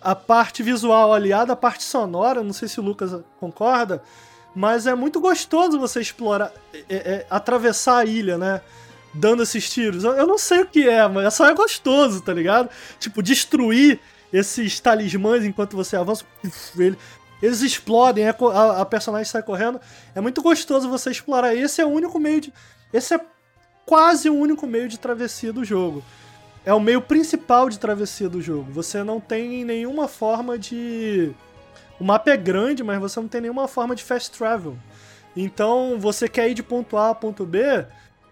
a 0.00 0.14
parte 0.14 0.62
visual, 0.62 1.12
aliado 1.12 1.52
à 1.52 1.56
parte 1.56 1.84
sonora. 1.84 2.42
Não 2.42 2.52
sei 2.52 2.68
se 2.68 2.80
o 2.80 2.82
Lucas 2.82 3.12
concorda. 3.38 4.02
Mas 4.54 4.86
é 4.86 4.94
muito 4.94 5.20
gostoso 5.20 5.80
você 5.80 6.00
explorar, 6.00 6.52
é, 6.88 6.94
é, 6.94 7.26
atravessar 7.28 7.98
a 7.98 8.04
ilha, 8.04 8.38
né? 8.38 8.60
Dando 9.12 9.42
esses 9.42 9.68
tiros. 9.68 10.04
Eu, 10.04 10.12
eu 10.12 10.26
não 10.26 10.38
sei 10.38 10.62
o 10.62 10.66
que 10.66 10.88
é, 10.88 11.06
mas 11.08 11.34
só 11.34 11.48
é 11.48 11.54
gostoso, 11.54 12.20
tá 12.20 12.32
ligado? 12.32 12.68
Tipo, 13.00 13.22
destruir 13.22 14.00
esses 14.32 14.80
talismãs 14.80 15.44
enquanto 15.44 15.76
você 15.76 15.96
avança. 15.96 16.24
Ele, 16.76 16.98
eles 17.42 17.60
explodem, 17.60 18.26
a, 18.28 18.34
a, 18.34 18.80
a 18.82 18.84
personagem 18.84 19.30
sai 19.30 19.42
correndo. 19.42 19.80
É 20.14 20.20
muito 20.20 20.42
gostoso 20.42 20.88
você 20.88 21.10
explorar. 21.10 21.54
Esse 21.54 21.80
é 21.80 21.84
o 21.84 21.88
único 21.88 22.18
meio 22.18 22.40
de. 22.40 22.52
Esse 22.92 23.14
é 23.14 23.20
quase 23.84 24.30
o 24.30 24.34
único 24.34 24.66
meio 24.66 24.88
de 24.88 24.98
travessia 24.98 25.52
do 25.52 25.64
jogo. 25.64 26.02
É 26.64 26.72
o 26.72 26.80
meio 26.80 27.02
principal 27.02 27.68
de 27.68 27.78
travessia 27.78 28.28
do 28.28 28.40
jogo. 28.40 28.72
Você 28.72 29.02
não 29.02 29.20
tem 29.20 29.64
nenhuma 29.64 30.08
forma 30.08 30.58
de. 30.58 31.32
O 32.00 32.04
mapa 32.04 32.30
é 32.30 32.36
grande, 32.36 32.82
mas 32.82 32.98
você 32.98 33.20
não 33.20 33.28
tem 33.28 33.42
nenhuma 33.42 33.68
forma 33.68 33.94
de 33.94 34.02
fast 34.02 34.36
travel. 34.36 34.76
Então, 35.36 35.98
você 35.98 36.28
quer 36.28 36.48
ir 36.48 36.54
de 36.54 36.62
ponto 36.62 36.96
A 36.96 37.10
a 37.10 37.14
ponto 37.14 37.44
B, 37.44 37.86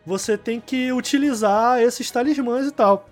você 0.07 0.39
tem 0.39 0.61
que 0.61 0.93
utilizar 0.93 1.81
esses 1.81 2.11
talismãs 2.11 2.67
e 2.67 2.71
tal. 2.71 3.09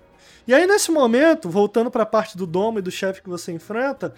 E 0.47 0.53
aí, 0.53 0.65
nesse 0.65 0.91
momento, 0.91 1.49
voltando 1.49 1.91
para 1.91 2.03
a 2.03 2.05
parte 2.05 2.37
do 2.37 2.47
domo 2.47 2.79
e 2.79 2.81
do 2.81 2.89
chefe 2.89 3.21
que 3.21 3.29
você 3.29 3.51
enfrenta, 3.51 4.13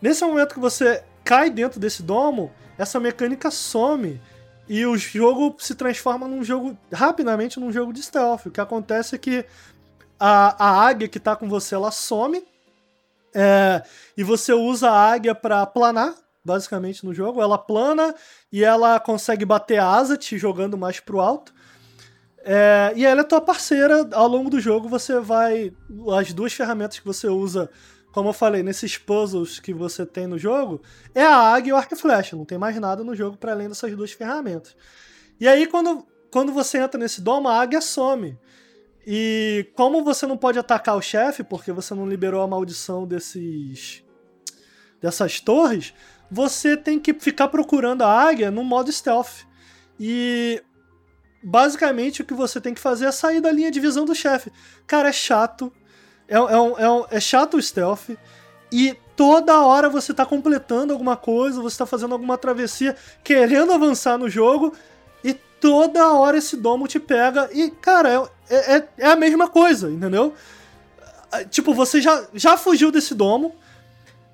nesse 0.00 0.24
momento 0.24 0.54
que 0.54 0.60
você 0.60 1.02
cai 1.24 1.50
dentro 1.50 1.78
desse 1.78 2.02
domo, 2.02 2.52
essa 2.78 2.98
mecânica 2.98 3.50
some 3.50 4.20
e 4.68 4.86
o 4.86 4.96
jogo 4.96 5.56
se 5.58 5.74
transforma 5.74 6.28
num 6.28 6.44
jogo, 6.44 6.76
rapidamente, 6.92 7.58
num 7.58 7.72
jogo 7.72 7.92
de 7.92 8.02
stealth. 8.02 8.46
O 8.46 8.50
que 8.50 8.60
acontece 8.60 9.16
é 9.16 9.18
que 9.18 9.44
a, 10.18 10.64
a 10.64 10.86
águia 10.86 11.08
que 11.08 11.18
tá 11.18 11.34
com 11.34 11.48
você, 11.48 11.74
ela 11.74 11.90
some, 11.90 12.44
é, 13.34 13.82
e 14.16 14.22
você 14.22 14.52
usa 14.52 14.90
a 14.90 15.12
águia 15.12 15.34
para 15.34 15.64
planar, 15.66 16.14
basicamente, 16.44 17.04
no 17.04 17.14
jogo. 17.14 17.40
Ela 17.40 17.58
plana 17.58 18.14
e 18.52 18.62
ela 18.64 18.98
consegue 19.00 19.44
bater 19.44 19.78
a 19.78 19.88
asa, 19.88 20.16
te 20.16 20.36
jogando 20.38 20.76
mais 20.76 21.00
pro 21.00 21.20
alto. 21.20 21.52
É, 22.42 22.92
e 22.96 23.04
ela 23.04 23.20
é 23.20 23.24
tua 23.24 23.40
parceira 23.40 24.08
ao 24.12 24.26
longo 24.26 24.50
do 24.50 24.60
jogo. 24.60 24.88
Você 24.88 25.20
vai. 25.20 25.72
As 26.18 26.32
duas 26.32 26.52
ferramentas 26.52 26.98
que 26.98 27.04
você 27.04 27.28
usa, 27.28 27.70
como 28.12 28.30
eu 28.30 28.32
falei, 28.32 28.62
nesses 28.62 28.98
puzzles 28.98 29.60
que 29.60 29.72
você 29.72 30.04
tem 30.04 30.26
no 30.26 30.38
jogo, 30.38 30.80
é 31.14 31.22
a 31.22 31.36
águia 31.36 31.70
e 31.70 31.72
o 31.72 31.76
arco 31.76 31.94
e 31.94 31.96
flecha. 31.96 32.36
Não 32.36 32.44
tem 32.44 32.58
mais 32.58 32.78
nada 32.78 33.04
no 33.04 33.14
jogo 33.14 33.36
para 33.36 33.52
além 33.52 33.68
dessas 33.68 33.94
duas 33.96 34.12
ferramentas. 34.12 34.76
E 35.38 35.46
aí, 35.46 35.66
quando, 35.66 36.06
quando 36.30 36.52
você 36.52 36.78
entra 36.78 36.98
nesse 36.98 37.20
domo, 37.20 37.48
a 37.48 37.60
águia 37.60 37.80
some. 37.80 38.36
E 39.06 39.70
como 39.74 40.04
você 40.04 40.26
não 40.26 40.36
pode 40.36 40.58
atacar 40.58 40.96
o 40.96 41.02
chefe, 41.02 41.42
porque 41.42 41.72
você 41.72 41.94
não 41.94 42.08
liberou 42.08 42.42
a 42.42 42.48
maldição 42.48 43.06
desses. 43.06 44.04
dessas 45.00 45.40
torres, 45.40 45.94
você 46.30 46.76
tem 46.76 46.98
que 46.98 47.14
ficar 47.14 47.48
procurando 47.48 48.02
a 48.02 48.12
águia 48.12 48.50
no 48.50 48.62
modo 48.64 48.92
stealth. 48.92 49.46
E 49.98 50.62
basicamente 51.42 52.22
o 52.22 52.24
que 52.24 52.34
você 52.34 52.60
tem 52.60 52.74
que 52.74 52.80
fazer 52.80 53.06
é 53.06 53.12
sair 53.12 53.40
da 53.40 53.50
linha 53.50 53.70
de 53.70 53.80
visão 53.80 54.04
do 54.04 54.14
chefe. 54.14 54.52
Cara, 54.86 55.08
é 55.08 55.12
chato. 55.12 55.72
É, 56.30 56.36
é, 56.36 56.40
um, 56.40 56.78
é, 56.78 56.90
um, 56.90 57.04
é 57.10 57.20
chato 57.20 57.56
o 57.56 57.62
stealth. 57.62 58.10
E 58.72 58.96
toda 59.16 59.60
hora 59.60 59.88
você 59.88 60.14
tá 60.14 60.24
completando 60.24 60.92
alguma 60.92 61.16
coisa, 61.16 61.60
você 61.60 61.76
tá 61.76 61.84
fazendo 61.84 62.12
alguma 62.12 62.38
travessia, 62.38 62.96
querendo 63.22 63.72
avançar 63.72 64.16
no 64.16 64.30
jogo, 64.30 64.72
e 65.24 65.34
toda 65.34 66.12
hora 66.12 66.38
esse 66.38 66.56
domo 66.56 66.86
te 66.86 67.00
pega. 67.00 67.50
E, 67.52 67.70
cara, 67.70 68.30
é, 68.48 68.76
é, 68.76 68.88
é 68.98 69.06
a 69.08 69.16
mesma 69.16 69.48
coisa, 69.48 69.90
entendeu? 69.90 70.32
Tipo, 71.50 71.74
você 71.74 72.00
já, 72.00 72.24
já 72.32 72.56
fugiu 72.56 72.90
desse 72.90 73.14
domo, 73.14 73.54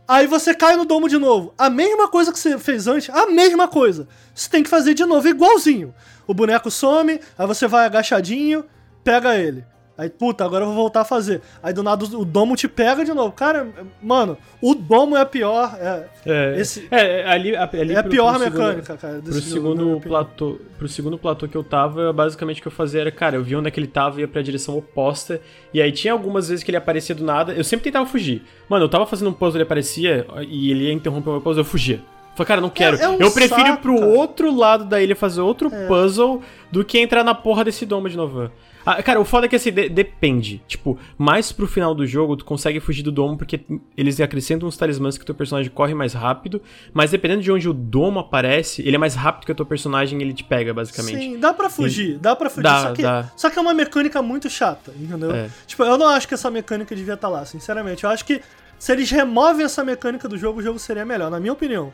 Aí 0.08 0.26
você 0.28 0.54
cai 0.54 0.76
no 0.76 0.84
domo 0.84 1.08
de 1.08 1.18
novo. 1.18 1.52
A 1.58 1.68
mesma 1.68 2.08
coisa 2.08 2.32
que 2.32 2.38
você 2.38 2.56
fez 2.58 2.86
antes, 2.86 3.10
a 3.10 3.26
mesma 3.26 3.66
coisa. 3.66 4.06
Você 4.32 4.48
tem 4.48 4.62
que 4.62 4.70
fazer 4.70 4.94
de 4.94 5.04
novo, 5.04 5.26
igualzinho. 5.26 5.92
O 6.26 6.32
boneco 6.32 6.70
some, 6.70 7.20
aí 7.36 7.46
você 7.46 7.66
vai 7.66 7.86
agachadinho, 7.86 8.64
pega 9.02 9.36
ele. 9.36 9.64
Aí, 9.98 10.10
puta, 10.10 10.44
agora 10.44 10.64
eu 10.64 10.68
vou 10.68 10.76
voltar 10.76 11.00
a 11.00 11.04
fazer. 11.04 11.40
Aí 11.62 11.72
do 11.72 11.82
nada 11.82 12.04
o 12.04 12.24
domo 12.24 12.54
te 12.54 12.68
pega 12.68 13.04
de 13.04 13.14
novo. 13.14 13.32
Cara, 13.32 13.66
mano, 14.02 14.36
o 14.60 14.74
domo 14.74 15.16
é 15.16 15.22
a 15.22 15.26
pior. 15.26 15.74
É, 15.80 16.04
é, 16.26 16.60
esse, 16.60 16.86
é, 16.90 17.20
é 17.20 17.28
ali, 17.28 17.56
ali 17.56 17.94
é 17.94 17.98
a 17.98 18.02
pior 18.02 18.34
pro 18.34 18.44
mecânica, 18.44 18.82
segundo, 18.84 18.98
cara. 18.98 19.22
Pro 19.22 19.40
segundo, 19.40 20.00
platô, 20.00 20.60
pro 20.76 20.88
segundo 20.88 21.18
platô 21.18 21.48
que 21.48 21.56
eu 21.56 21.64
tava, 21.64 22.12
basicamente 22.12 22.58
o 22.58 22.62
que 22.62 22.68
eu 22.68 22.72
fazia 22.72 23.00
era, 23.00 23.10
cara, 23.10 23.36
eu 23.36 23.42
vi 23.42 23.56
onde 23.56 23.68
é 23.68 23.70
que 23.70 23.80
ele 23.80 23.86
tava 23.86 24.18
e 24.18 24.20
ia 24.20 24.28
pra 24.28 24.42
direção 24.42 24.76
oposta. 24.76 25.40
E 25.72 25.80
aí 25.80 25.90
tinha 25.90 26.12
algumas 26.12 26.48
vezes 26.48 26.62
que 26.62 26.70
ele 26.70 26.78
aparecia 26.78 27.14
do 27.14 27.24
nada. 27.24 27.54
Eu 27.54 27.64
sempre 27.64 27.84
tentava 27.84 28.04
fugir. 28.04 28.42
Mano, 28.68 28.84
eu 28.84 28.88
tava 28.88 29.06
fazendo 29.06 29.30
um 29.30 29.32
puzzle, 29.32 29.56
ele 29.56 29.64
aparecia 29.64 30.26
e 30.46 30.70
ele 30.70 30.84
ia 30.84 30.92
interromper 30.92 31.30
o 31.30 31.32
meu 31.32 31.40
puzzle, 31.40 31.62
eu 31.62 31.64
fugia. 31.64 32.00
Falei, 32.36 32.46
cara, 32.46 32.60
não 32.60 32.68
quero. 32.68 32.98
É, 32.98 33.04
é 33.04 33.08
um 33.08 33.18
eu 33.18 33.30
prefiro 33.30 33.66
ir 33.66 33.76
pro 33.78 33.94
outro 33.94 34.54
lado 34.54 34.84
da 34.84 35.00
ilha 35.00 35.16
fazer 35.16 35.40
outro 35.40 35.72
é. 35.72 35.86
puzzle 35.86 36.42
do 36.70 36.84
que 36.84 36.98
entrar 36.98 37.24
na 37.24 37.34
porra 37.34 37.64
desse 37.64 37.86
domo 37.86 38.08
de 38.10 38.16
novo. 38.16 38.50
Ah, 38.84 39.02
cara, 39.02 39.18
o 39.18 39.24
foda 39.24 39.46
é 39.46 39.48
que 39.48 39.56
assim, 39.56 39.72
de 39.72 39.88
depende. 39.88 40.62
Tipo, 40.68 40.96
mais 41.18 41.50
pro 41.50 41.66
final 41.66 41.92
do 41.92 42.06
jogo, 42.06 42.36
tu 42.36 42.44
consegue 42.44 42.78
fugir 42.78 43.02
do 43.02 43.10
domo 43.10 43.36
porque 43.36 43.60
eles 43.96 44.20
acrescentam 44.20 44.68
uns 44.68 44.76
talismãs 44.76 45.16
que 45.18 45.24
o 45.24 45.26
teu 45.26 45.34
personagem 45.34 45.72
corre 45.72 45.92
mais 45.92 46.12
rápido. 46.12 46.62
Mas 46.92 47.10
dependendo 47.10 47.42
de 47.42 47.50
onde 47.50 47.68
o 47.68 47.72
domo 47.72 48.20
aparece, 48.20 48.82
ele 48.82 48.94
é 48.94 48.98
mais 48.98 49.14
rápido 49.16 49.46
que 49.46 49.52
o 49.52 49.54
teu 49.56 49.66
personagem 49.66 50.20
ele 50.20 50.32
te 50.32 50.44
pega, 50.44 50.72
basicamente. 50.72 51.18
Sim, 51.18 51.40
dá 51.40 51.52
pra 51.52 51.68
fugir, 51.68 52.10
e... 52.10 52.18
dá 52.18 52.36
pra 52.36 52.48
fugir. 52.48 52.62
Dá, 52.62 52.82
só, 52.82 52.92
que, 52.92 53.02
dá. 53.02 53.32
só 53.34 53.50
que 53.50 53.58
é 53.58 53.62
uma 53.62 53.74
mecânica 53.74 54.22
muito 54.22 54.48
chata, 54.48 54.92
entendeu? 54.94 55.34
É. 55.34 55.50
Tipo, 55.66 55.82
eu 55.82 55.98
não 55.98 56.08
acho 56.08 56.28
que 56.28 56.34
essa 56.34 56.50
mecânica 56.50 56.94
devia 56.94 57.14
estar 57.14 57.28
tá 57.28 57.32
lá, 57.32 57.44
sinceramente. 57.44 58.04
Eu 58.04 58.10
acho 58.10 58.24
que 58.24 58.40
se 58.78 58.92
eles 58.92 59.10
removem 59.10 59.64
essa 59.64 59.82
mecânica 59.82 60.28
do 60.28 60.36
jogo, 60.36 60.60
o 60.60 60.62
jogo 60.62 60.78
seria 60.78 61.04
melhor, 61.04 61.30
na 61.30 61.40
minha 61.40 61.52
opinião. 61.52 61.92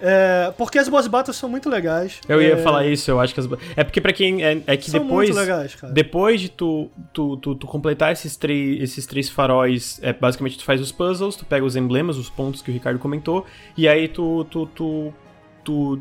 É, 0.00 0.52
porque 0.56 0.78
as 0.78 0.88
boss 0.88 1.06
battles 1.06 1.36
são 1.36 1.48
muito 1.48 1.68
legais. 1.68 2.20
Eu 2.28 2.40
ia 2.40 2.54
é... 2.54 2.56
falar 2.56 2.86
isso, 2.86 3.10
eu 3.10 3.18
acho 3.18 3.34
que 3.34 3.40
as 3.40 3.48
É 3.76 3.82
porque 3.82 4.00
para 4.00 4.12
quem 4.12 4.44
é, 4.44 4.62
é 4.66 4.76
que 4.76 4.90
são 4.90 5.00
depois 5.00 5.28
muito 5.28 5.40
legais, 5.40 5.74
cara. 5.74 5.92
depois 5.92 6.40
de 6.40 6.48
tu, 6.48 6.88
tu, 7.12 7.36
tu, 7.38 7.54
tu, 7.56 7.66
completar 7.66 8.12
esses 8.12 8.36
três 8.36 8.80
esses 8.82 9.06
três 9.06 9.28
faróis, 9.28 9.98
é 10.02 10.12
basicamente 10.12 10.56
tu 10.58 10.64
faz 10.64 10.80
os 10.80 10.92
puzzles, 10.92 11.36
tu 11.36 11.44
pega 11.44 11.64
os 11.64 11.74
emblemas, 11.74 12.16
os 12.16 12.30
pontos 12.30 12.62
que 12.62 12.70
o 12.70 12.74
Ricardo 12.74 12.98
comentou, 12.98 13.44
e 13.76 13.88
aí 13.88 14.06
tu 14.06 14.46
tu, 14.50 14.66
tu, 14.66 15.12
tu 15.64 16.00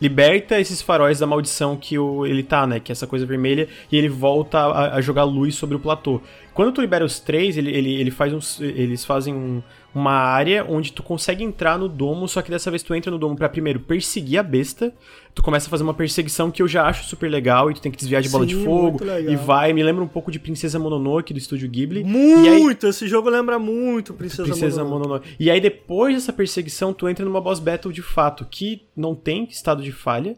liberta 0.00 0.60
esses 0.60 0.80
faróis 0.80 1.18
da 1.18 1.26
maldição 1.26 1.76
que 1.76 1.98
o, 1.98 2.24
ele 2.24 2.42
tá, 2.42 2.66
né? 2.66 2.78
Que 2.78 2.92
é 2.92 2.94
essa 2.94 3.06
coisa 3.06 3.26
vermelha, 3.26 3.68
e 3.90 3.96
ele 3.96 4.08
volta 4.08 4.58
a, 4.58 4.94
a 4.96 5.00
jogar 5.00 5.24
luz 5.24 5.54
sobre 5.56 5.76
o 5.76 5.80
platô. 5.80 6.20
Quando 6.54 6.72
tu 6.72 6.80
libera 6.80 7.04
os 7.04 7.18
três, 7.18 7.56
ele, 7.56 7.70
ele, 7.70 7.94
ele 7.94 8.10
faz 8.10 8.32
uns, 8.32 8.60
eles 8.60 9.04
fazem 9.04 9.34
um, 9.34 9.62
uma 9.98 10.12
área 10.12 10.64
onde 10.68 10.92
tu 10.92 11.02
consegue 11.02 11.42
entrar 11.42 11.78
no 11.78 11.88
domo, 11.88 12.28
só 12.28 12.40
que 12.40 12.50
dessa 12.50 12.70
vez 12.70 12.82
tu 12.82 12.94
entra 12.94 13.10
no 13.10 13.18
domo 13.18 13.36
para 13.36 13.48
primeiro 13.48 13.80
perseguir 13.80 14.38
a 14.38 14.42
besta. 14.42 14.94
Tu 15.34 15.42
começa 15.42 15.66
a 15.66 15.70
fazer 15.70 15.82
uma 15.82 15.94
perseguição 15.94 16.50
que 16.50 16.62
eu 16.62 16.68
já 16.68 16.86
acho 16.86 17.04
super 17.04 17.30
legal, 17.30 17.70
e 17.70 17.74
tu 17.74 17.80
tem 17.80 17.92
que 17.92 17.98
desviar 17.98 18.22
de 18.22 18.28
bola 18.28 18.46
Sim, 18.46 18.56
de 18.56 18.64
fogo, 18.64 19.00
e 19.28 19.36
vai. 19.36 19.72
Me 19.72 19.82
lembra 19.82 20.02
um 20.02 20.08
pouco 20.08 20.30
de 20.30 20.38
Princesa 20.38 20.78
Mononoke 20.78 21.32
do 21.32 21.38
estúdio 21.38 21.68
Ghibli. 21.68 22.04
Muito! 22.04 22.86
Aí, 22.86 22.90
esse 22.90 23.06
jogo 23.06 23.28
lembra 23.28 23.58
muito 23.58 24.14
Princesa, 24.14 24.44
Princesa 24.44 24.82
Mononoke. 24.82 25.08
Mononoke. 25.08 25.36
E 25.38 25.50
aí 25.50 25.60
depois 25.60 26.14
dessa 26.14 26.32
perseguição, 26.32 26.92
tu 26.92 27.08
entra 27.08 27.24
numa 27.24 27.40
boss 27.40 27.60
battle 27.60 27.92
de 27.92 28.02
fato, 28.02 28.46
que 28.50 28.86
não 28.96 29.14
tem 29.14 29.44
estado 29.44 29.82
de 29.82 29.92
falha, 29.92 30.36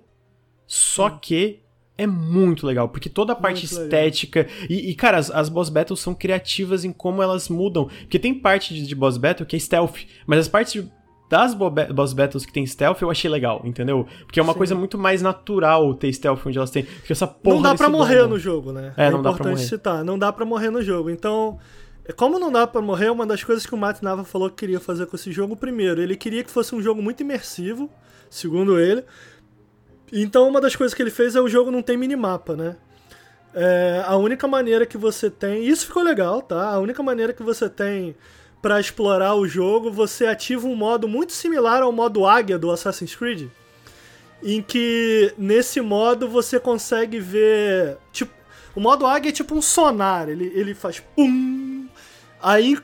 só 0.67 1.07
hum. 1.07 1.19
que 1.21 1.61
é 2.01 2.07
muito 2.07 2.67
legal, 2.67 2.89
porque 2.89 3.09
toda 3.09 3.33
a 3.33 3.37
parte 3.37 3.67
muito 3.67 3.85
estética. 3.85 4.47
E, 4.69 4.91
e, 4.91 4.95
cara, 4.95 5.19
as, 5.19 5.31
as, 5.31 5.49
boss 5.49 5.69
battles 5.69 6.01
são 6.01 6.15
criativas 6.15 6.85
em 6.85 6.93
como 6.93 7.23
elas 7.23 7.49
mudam. 7.49 7.89
Porque 8.01 8.19
tem 8.19 8.33
parte 8.33 8.75
de, 8.75 8.87
de 8.87 8.95
boss 8.95 9.19
battle 9.19 9.47
que 9.47 9.55
é 9.55 9.59
stealth, 9.59 9.99
mas 10.27 10.39
as 10.39 10.49
partes 10.49 10.73
de, 10.73 10.91
das 11.29 11.55
boss 11.55 12.13
battles 12.13 12.47
que 12.47 12.53
tem 12.53 12.67
stealth 12.67 13.03
eu 13.03 13.11
achei 13.11 13.31
legal, 13.31 13.61
entendeu? 13.65 14.07
Porque 14.25 14.41
é 14.41 14.43
uma 14.43 14.53
Sim. 14.55 14.59
coisa 14.59 14.75
muito 14.75 14.97
mais 14.97 15.21
natural 15.21 15.95
ter 15.95 16.13
stealth 16.13 16.41
onde 16.47 16.57
elas 16.57 16.71
têm. 16.71 16.85
Porque 16.85 17.13
essa 17.13 17.27
porra 17.27 17.57
Não 17.57 17.63
dá 17.63 17.75
pra 17.75 17.89
morrer 17.89 18.27
no 18.27 18.39
jogo, 18.39 18.73
né? 18.73 18.95
É, 18.97 19.07
é 19.07 19.11
não 19.11 19.21
dá 19.21 19.33
pra 19.35 19.51
morrer. 19.51 19.63
citar. 19.63 20.03
Não 20.03 20.19
dá 20.19 20.33
pra 20.33 20.45
morrer 20.45 20.71
no 20.71 20.83
jogo. 20.83 21.11
Então. 21.11 21.59
Como 22.17 22.41
não 22.41 22.51
dá 22.51 22.67
para 22.67 22.81
morrer, 22.81 23.09
uma 23.11 23.25
das 23.25 23.45
coisas 23.45 23.65
que 23.65 23.73
o 23.73 23.79
Matt 23.79 24.03
Nava 24.03 24.25
falou 24.25 24.49
que 24.51 24.57
queria 24.57 24.81
fazer 24.81 25.07
com 25.07 25.15
esse 25.15 25.31
jogo, 25.31 25.55
primeiro, 25.55 26.03
ele 26.03 26.17
queria 26.17 26.43
que 26.43 26.51
fosse 26.51 26.75
um 26.75 26.83
jogo 26.83 27.01
muito 27.01 27.21
imersivo, 27.21 27.89
segundo 28.29 28.81
ele, 28.81 29.05
então 30.13 30.49
uma 30.49 30.61
das 30.61 30.75
coisas 30.75 30.95
que 30.95 31.03
ele 31.03 31.11
fez 31.11 31.37
é 31.37 31.41
o 31.41 31.49
jogo 31.49 31.71
não 31.71 31.83
tem 31.83 31.97
minimapa, 31.97 32.57
né? 32.57 32.77
É, 33.53 34.03
a 34.07 34.17
única 34.17 34.47
maneira 34.47 34.87
que 34.87 34.97
você 34.97 35.29
tem. 35.29 35.67
Isso 35.67 35.87
ficou 35.87 36.03
legal, 36.03 36.41
tá? 36.41 36.71
A 36.71 36.79
única 36.79 37.03
maneira 37.03 37.33
que 37.33 37.43
você 37.43 37.69
tem 37.69 38.15
para 38.63 38.79
explorar 38.79 39.35
o 39.35 39.49
jogo, 39.49 39.91
você 39.91 40.27
ativa 40.27 40.67
um 40.67 40.77
modo 40.77 41.09
muito 41.09 41.33
similar 41.33 41.83
ao 41.83 41.93
modo 41.93 42.27
Águia 42.27 42.59
do 42.59 42.71
Assassin's 42.71 43.15
Creed. 43.15 43.49
Em 44.43 44.63
que 44.63 45.35
nesse 45.37 45.81
modo 45.81 46.29
você 46.29 46.61
consegue 46.61 47.19
ver. 47.19 47.97
Tipo, 48.13 48.33
o 48.75 48.81
modo 48.81 49.07
Águia 49.07 49.31
é 49.31 49.33
tipo 49.33 49.55
um 49.55 49.63
sonar, 49.63 50.29
ele, 50.29 50.53
ele 50.55 50.75
faz 50.75 51.01
pum. 51.01 51.89
Aí, 52.43 52.79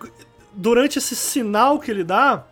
durante 0.53 0.99
esse 0.99 1.15
sinal 1.15 1.79
que 1.79 1.91
ele 1.91 2.05
dá, 2.05 2.45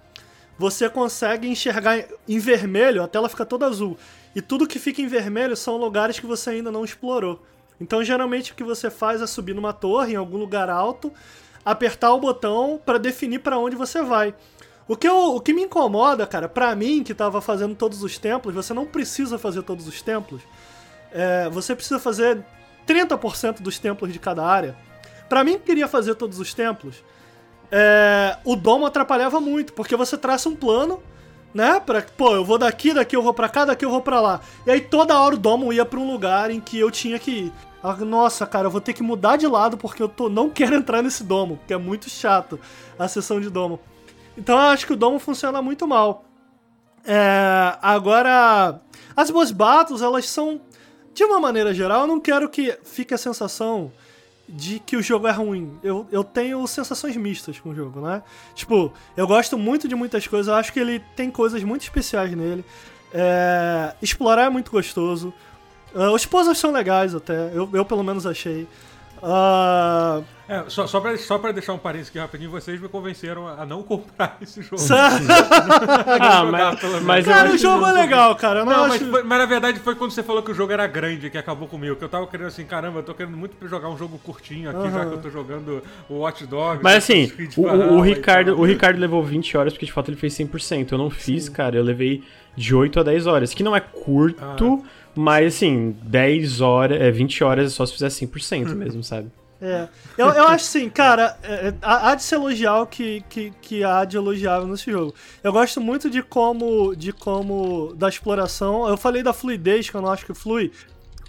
você 0.59 0.89
consegue 0.89 1.49
enxergar 1.49 2.05
em 2.29 2.39
vermelho, 2.39 3.03
a 3.03 3.09
tela 3.09 3.29
fica 3.29 3.45
toda 3.45 3.67
azul. 3.67 3.99
E 4.35 4.43
tudo 4.43 4.67
que 4.67 4.79
fica 4.79 5.01
em 5.01 5.07
vermelho 5.07 5.57
são 5.57 5.77
lugares 5.77 6.19
que 6.19 6.27
você 6.27 6.51
ainda 6.51 6.71
não 6.71 6.85
explorou. 6.85 7.43
Então, 7.81 8.03
geralmente, 8.03 8.53
o 8.53 8.55
que 8.55 8.65
você 8.65 8.91
faz 8.91 9.23
é 9.23 9.27
subir 9.27 9.55
numa 9.55 9.73
torre, 9.73 10.15
em 10.15 10.17
algum 10.17 10.37
lugar 10.37 10.69
alto, 10.69 11.13
apertar 11.65 12.13
o 12.13 12.21
botão 12.21 12.81
para 12.85 12.99
definir 12.99 13.41
para 13.41 13.59
onde 13.59 13.77
você 13.77 14.03
vai. 14.03 14.35
O 14.87 14.97
que, 14.97 15.09
eu, 15.09 15.35
o 15.35 15.41
que 15.41 15.53
me 15.53 15.63
incomoda, 15.63 16.27
cara, 16.27 16.49
pra 16.49 16.75
mim, 16.75 17.03
que 17.03 17.15
tava 17.15 17.41
fazendo 17.41 17.75
todos 17.75 18.03
os 18.03 18.19
templos, 18.19 18.55
você 18.55 18.75
não 18.75 18.85
precisa 18.85 19.39
fazer 19.39 19.63
todos 19.63 19.89
os 19.89 20.03
templos. 20.03 20.43
É, 21.11 21.49
você 21.49 21.75
precisa 21.75 21.99
fazer 21.99 22.45
30% 22.87 23.61
dos 23.61 23.79
templos 23.79 24.13
de 24.13 24.19
cada 24.19 24.45
área. 24.45 24.77
Para 25.29 25.43
mim, 25.43 25.53
que 25.53 25.65
queria 25.65 25.89
fazer 25.89 26.15
todos 26.17 26.39
os 26.39 26.53
templos, 26.53 27.03
é, 27.73 28.37
o 28.45 28.55
domo 28.55 28.85
atrapalhava 28.85 29.41
muito, 29.41 29.73
porque 29.73 29.97
você 29.97 30.19
traça 30.19 30.49
um 30.49 30.55
plano 30.55 31.03
né? 31.55 31.79
Pra, 31.79 32.03
pô, 32.03 32.35
eu 32.35 32.45
vou 32.45 32.59
daqui, 32.59 32.93
daqui 32.93 33.15
eu 33.15 33.23
vou 33.23 33.33
pra 33.33 33.49
cá, 33.49 33.65
daqui 33.65 33.85
eu 33.85 33.91
vou 33.91 34.03
pra 34.03 34.21
lá. 34.21 34.41
E 34.67 34.71
aí 34.71 34.81
toda 34.81 35.19
hora 35.19 35.37
o 35.37 35.39
domo 35.39 35.73
ia 35.73 35.85
pra 35.85 36.01
um 36.01 36.11
lugar 36.11 36.51
em 36.51 36.61
que 36.61 36.79
eu 36.79 36.91
tinha 36.91 37.19
que 37.19 37.31
ir. 37.31 37.53
Ah, 37.83 37.95
Nossa, 37.97 38.47
cara, 38.47 38.67
eu 38.67 38.71
vou 38.71 38.81
ter 38.81 38.93
que 38.93 39.03
mudar 39.03 39.37
de 39.37 39.47
lado 39.47 39.77
porque 39.77 40.03
eu 40.03 40.09
tô, 40.09 40.29
não 40.29 40.51
quero 40.51 40.75
entrar 40.75 41.01
nesse 41.03 41.23
domo, 41.23 41.57
porque 41.59 41.73
é 41.73 41.79
muito 41.79 42.11
chato 42.11 42.59
a 42.99 43.07
sessão 43.07 43.41
de 43.41 43.49
domo. 43.49 43.79
Então 44.37 44.57
eu 44.57 44.69
acho 44.69 44.87
que 44.87 44.93
o 44.93 44.97
domo 44.97 45.19
funciona 45.19 45.63
muito 45.63 45.87
mal. 45.87 46.25
É, 47.07 47.77
agora, 47.81 48.81
as 49.15 49.31
boss 49.31 49.53
battles, 49.53 50.03
elas 50.03 50.29
são, 50.29 50.61
de 51.13 51.23
uma 51.23 51.39
maneira 51.39 51.73
geral, 51.73 52.03
eu 52.03 52.07
não 52.07 52.19
quero 52.19 52.49
que 52.49 52.77
fique 52.83 53.15
a 53.15 53.19
sensação 53.19 53.93
de 54.49 54.79
que 54.79 54.97
o 54.97 55.03
jogo 55.03 55.27
é 55.27 55.33
ruim. 55.33 55.79
Eu, 55.83 56.07
eu 56.11 56.23
tenho 56.23 56.67
sensações 56.67 57.17
mistas 57.17 57.59
com 57.59 57.71
o 57.71 57.75
jogo, 57.75 58.01
né? 58.01 58.23
Tipo, 58.55 58.93
eu 59.17 59.27
gosto 59.27 59.57
muito 59.59 59.89
de 59.89 59.95
muitas 59.95 60.27
coisas, 60.27 60.49
eu 60.49 60.55
acho 60.55 60.73
que 60.73 60.81
ele 60.81 61.01
tem 61.17 61.31
coisas 61.31 61.63
muito 61.63 61.83
especiais 61.83 62.33
nele. 62.33 62.65
É, 63.13 63.95
explorar 64.03 64.45
é 64.45 64.51
muito 64.51 64.71
gostoso. 64.71 65.33
Ah, 65.95 66.11
os 66.11 66.27
puzzles 66.27 66.59
são 66.59 66.73
legais 66.73 67.15
até, 67.15 67.51
eu, 67.55 67.69
eu 67.73 67.85
pelo 67.85 68.03
menos 68.03 68.27
achei. 68.27 68.67
Ah, 69.23 70.23
É, 70.47 70.65
só, 70.69 70.87
só, 70.87 71.01
pra, 71.01 71.17
só 71.17 71.39
pra 71.39 71.53
deixar 71.53 71.73
um 71.73 71.79
parênteses 71.79 72.11
aqui 72.11 72.19
rapidinho, 72.19 72.51
vocês 72.51 72.79
me 72.81 72.87
convenceram 72.89 73.49
a 73.49 73.65
não 73.65 73.83
comprar 73.83 74.37
esse 74.43 74.61
jogo. 74.63 74.83
Ah, 76.21 76.45
mas, 76.45 76.81
pelo 76.81 76.93
menos. 76.93 77.07
mas 77.07 77.27
eu 77.27 77.33
Cara, 77.33 77.51
o 77.53 77.59
jogo 77.59 77.87
é 77.87 77.93
legal, 77.93 78.37
cara. 78.37 78.61
Eu 78.61 78.65
não, 78.67 78.73
Não, 78.73 78.85
acho... 78.85 78.89
mas, 79.05 79.11
foi- 79.11 79.23
mas 79.23 79.39
na 79.39 79.47
verdade 79.47 79.79
foi 79.81 79.95
quando 79.95 80.11
você 80.11 80.23
falou 80.23 80.43
que 80.43 80.51
o 80.51 80.55
jogo 80.55 80.73
era 80.73 80.87
grande 80.87 81.31
que 81.31 81.39
acabou 81.39 81.67
comigo. 81.69 81.97
Que 81.97 82.05
eu 82.05 82.09
tava 82.09 82.27
querendo 82.27 82.47
assim, 82.49 82.65
caramba, 82.65 82.99
eu 82.99 83.03
tô 83.03 83.15
querendo 83.15 83.37
muito 83.37 83.55
jogar 83.69 83.89
um 83.89 83.97
jogo 83.97 84.19
curtinho 84.19 84.71
aqui, 84.71 84.91
já 84.91 85.01
Aham. 85.01 85.09
que 85.11 85.15
eu 85.17 85.23
tô 85.23 85.31
jogando 85.31 85.83
o 86.09 86.19
Watch 86.19 86.47
Dogs. 86.47 86.83
Mas 86.83 86.97
assim, 86.97 87.33
o, 87.57 87.63
o- 87.63 87.95
o 87.99 88.01
Ricardo, 88.01 88.59
o 88.59 88.65
Ricardo 88.65 88.99
levou 88.99 89.23
20 89.23 89.57
horas 89.57 89.73
porque 89.73 89.87
de 89.87 89.93
fato 89.93 90.11
ele 90.11 90.17
fez 90.19 90.35
100%. 90.35 90.93
Eu 90.93 90.99
não 90.99 91.11
fiz, 91.11 91.49
cara, 91.49 91.77
eu 91.77 91.83
levei 91.83 92.23
de 92.57 92.75
8 92.75 93.01
a 93.01 93.03
10 93.03 93.27
horas, 93.27 93.55
que 93.55 93.63
não 93.63 93.75
é 93.75 93.81
curto, 93.81 94.85
mas 95.15 95.55
assim, 95.57 95.97
10 96.03 96.61
horas, 96.61 97.01
é 97.01 97.11
20 97.11 97.43
horas 97.45 97.67
é 97.67 97.75
só 97.75 97.85
se 97.87 97.93
fizer 97.95 98.09
100% 98.09 98.75
mesmo, 98.75 99.03
sabe? 99.03 99.29
É. 99.67 99.89
Eu, 100.17 100.29
eu 100.29 100.45
acho 100.49 100.67
assim, 100.67 100.89
cara, 100.89 101.37
é, 101.43 101.69
é, 101.69 101.75
há 101.83 102.15
de 102.15 102.23
se 102.23 102.35
elogiar 102.35 102.81
o 102.81 102.87
que, 102.87 103.25
que, 103.29 103.53
que 103.61 103.85
há 103.85 104.05
de 104.05 104.17
elogiável 104.17 104.69
nesse 104.69 104.91
jogo. 104.91 105.15
Eu 105.43 105.53
gosto 105.53 105.81
muito 105.81 106.11
de 106.11 106.23
como. 106.23 106.95
de 106.95 107.13
como. 107.13 107.95
da 107.95 108.09
exploração. 108.09 108.89
Eu 108.89 108.97
falei 108.97 109.23
da 109.23 109.33
fluidez, 109.33 109.89
que 109.89 109.97
eu 109.97 110.03
não 110.03 110.11
acho 110.11 110.27
que 110.27 110.35
flui. 110.35 110.71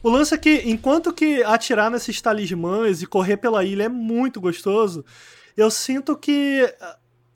O 0.03 0.09
lance 0.09 0.35
é 0.35 0.37
que, 0.37 0.61
enquanto 0.65 1.11
que 1.11 1.43
atirar 1.43 1.89
nesses 1.89 2.21
talismãs 2.21 3.01
e 3.01 3.07
correr 3.07 3.37
pela 3.37 3.63
ilha 3.63 3.85
é 3.85 3.89
muito 3.89 4.39
gostoso, 4.39 5.03
eu 5.57 5.71
sinto 5.71 6.15
que. 6.15 6.71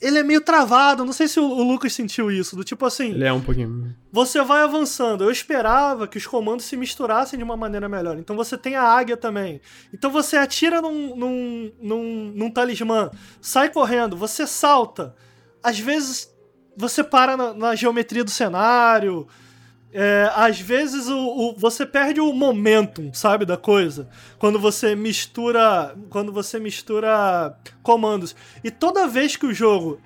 Ele 0.01 0.17
é 0.17 0.23
meio 0.23 0.39
travado, 0.39 1.03
não 1.03 1.11
sei 1.11 1.27
se 1.27 1.39
o, 1.39 1.43
o 1.43 1.61
Lucas 1.61 1.93
sentiu 1.93 2.31
isso, 2.31 2.55
do 2.55 2.63
tipo 2.63 2.85
assim. 2.85 3.11
Ele 3.11 3.25
é 3.25 3.33
um 3.33 3.41
pouquinho. 3.41 3.93
Você 4.11 4.41
vai 4.41 4.61
avançando. 4.61 5.25
Eu 5.25 5.31
esperava 5.31 6.07
que 6.07 6.17
os 6.17 6.25
comandos 6.25 6.65
se 6.65 6.77
misturassem 6.77 7.37
de 7.37 7.43
uma 7.43 7.57
maneira 7.57 7.89
melhor. 7.89 8.17
Então 8.17 8.35
você 8.35 8.57
tem 8.57 8.77
a 8.77 8.83
águia 8.83 9.17
também. 9.17 9.59
Então 9.93 10.09
você 10.09 10.37
atira 10.37 10.81
num, 10.81 11.15
num, 11.15 11.71
num, 11.81 12.31
num 12.33 12.51
talismã, 12.51 13.11
sai 13.41 13.69
correndo, 13.69 14.15
você 14.15 14.47
salta. 14.47 15.13
Às 15.61 15.79
vezes 15.79 16.33
você 16.77 17.03
para 17.03 17.35
na, 17.35 17.53
na 17.53 17.75
geometria 17.75 18.23
do 18.23 18.31
cenário. 18.31 19.27
É, 19.91 20.29
às 20.35 20.59
vezes 20.59 21.07
o, 21.07 21.17
o- 21.17 21.55
você 21.57 21.83
perde 21.85 22.19
o 22.21 22.31
momentum, 22.31 23.11
sabe, 23.13 23.43
da 23.45 23.57
coisa. 23.57 24.07
Quando 24.37 24.59
você 24.59 24.95
mistura. 24.95 25.95
Quando 26.09 26.31
você 26.31 26.59
mistura 26.59 27.57
comandos. 27.81 28.35
E 28.63 28.69
toda 28.69 29.07
vez 29.07 29.35
que 29.35 29.45
o 29.47 29.53
jogo 29.53 29.99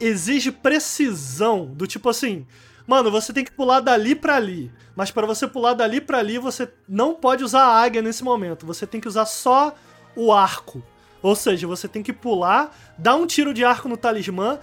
exige 0.00 0.50
precisão, 0.50 1.66
do 1.66 1.86
tipo 1.86 2.08
assim, 2.08 2.46
mano, 2.86 3.10
você 3.10 3.32
tem 3.32 3.44
que 3.44 3.52
pular 3.52 3.80
dali 3.80 4.14
pra 4.14 4.36
ali. 4.36 4.72
Mas 4.94 5.10
para 5.10 5.26
você 5.26 5.46
pular 5.46 5.74
dali 5.74 6.00
pra 6.00 6.18
ali, 6.18 6.38
você 6.38 6.70
não 6.88 7.14
pode 7.14 7.44
usar 7.44 7.62
a 7.64 7.82
águia 7.82 8.00
nesse 8.00 8.24
momento. 8.24 8.64
Você 8.66 8.86
tem 8.86 9.00
que 9.00 9.08
usar 9.08 9.26
só 9.26 9.74
o 10.14 10.32
arco. 10.32 10.82
Ou 11.22 11.34
seja, 11.34 11.66
você 11.66 11.88
tem 11.88 12.02
que 12.02 12.12
pular, 12.12 12.74
dar 12.96 13.16
um 13.16 13.26
tiro 13.26 13.52
de 13.52 13.64
arco 13.64 13.88
no 13.88 13.96
talismã 13.96 14.58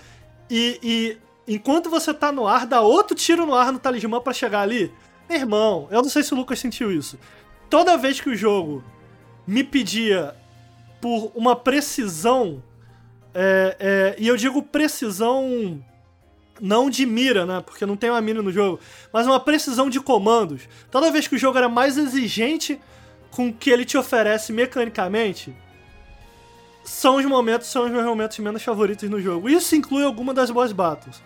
e, 0.49 0.79
e 0.81 1.17
enquanto 1.47 1.89
você 1.89 2.13
tá 2.13 2.31
no 2.31 2.47
ar, 2.47 2.65
dar 2.65 2.81
outro 2.81 3.15
tiro 3.15 3.45
no 3.45 3.53
ar 3.53 3.71
no 3.71 3.79
talismã 3.79 4.19
pra 4.21 4.33
chegar 4.33 4.61
ali. 4.61 4.91
Meu 5.29 5.37
irmão, 5.37 5.87
eu 5.91 6.01
não 6.01 6.09
sei 6.09 6.23
se 6.23 6.33
o 6.33 6.37
Lucas 6.37 6.59
sentiu 6.59 6.91
isso. 6.91 7.17
Toda 7.69 7.97
vez 7.97 8.19
que 8.19 8.29
o 8.29 8.35
jogo 8.35 8.83
me 9.47 9.63
pedia 9.63 10.35
por 11.01 11.31
uma 11.35 11.55
precisão 11.55 12.63
é, 13.33 13.75
é, 13.79 14.15
e 14.19 14.27
eu 14.27 14.37
digo 14.37 14.61
precisão 14.61 15.83
não 16.61 16.89
de 16.89 17.05
mira, 17.05 17.45
né? 17.45 17.61
Porque 17.65 17.85
não 17.85 17.97
tem 17.97 18.09
uma 18.09 18.21
mira 18.21 18.41
no 18.41 18.51
jogo, 18.51 18.79
mas 19.11 19.25
uma 19.25 19.39
precisão 19.39 19.89
de 19.89 19.99
comandos. 19.99 20.67
Toda 20.91 21.11
vez 21.11 21.27
que 21.27 21.35
o 21.35 21.37
jogo 21.37 21.57
era 21.57 21.67
mais 21.67 21.97
exigente 21.97 22.79
com 23.31 23.47
o 23.47 23.53
que 23.53 23.71
ele 23.71 23.83
te 23.83 23.97
oferece 23.97 24.53
mecanicamente, 24.53 25.55
são 26.83 27.15
os 27.17 27.25
momentos, 27.25 27.67
são 27.67 27.85
os 27.85 27.91
meus 27.91 28.03
momentos 28.05 28.37
menos 28.39 28.63
favoritos 28.63 29.09
no 29.09 29.19
jogo. 29.21 29.49
Isso 29.49 29.75
inclui 29.75 30.03
algumas 30.03 30.35
das 30.35 30.51
boss 30.51 30.71
battles. 30.71 31.21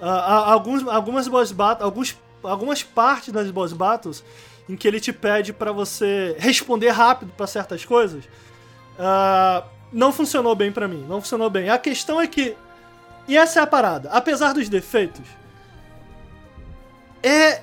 Ah, 0.00 0.52
alguns, 0.52 0.86
algumas 0.86 1.26
boss 1.28 1.52
battles, 1.52 1.84
alguns, 1.84 2.16
algumas 2.42 2.82
partes 2.82 3.32
das 3.32 3.50
boss 3.50 3.72
battles 3.72 4.22
em 4.68 4.76
que 4.76 4.86
ele 4.86 4.98
te 5.00 5.12
pede 5.12 5.52
pra 5.52 5.70
você 5.72 6.34
responder 6.38 6.90
rápido 6.90 7.32
pra 7.36 7.46
certas 7.46 7.84
coisas. 7.84 8.24
ah, 8.98 9.62
não 9.92 10.12
funcionou 10.12 10.54
bem 10.54 10.72
pra 10.72 10.88
mim, 10.88 11.06
não 11.08 11.20
funcionou 11.20 11.48
bem. 11.48 11.70
A 11.70 11.78
questão 11.78 12.20
é 12.20 12.26
que 12.26 12.56
e 13.28 13.36
essa 13.36 13.60
é 13.60 13.62
a 13.62 13.66
parada. 13.66 14.10
Apesar 14.10 14.52
dos 14.52 14.68
defeitos, 14.68 15.24
é. 17.22 17.62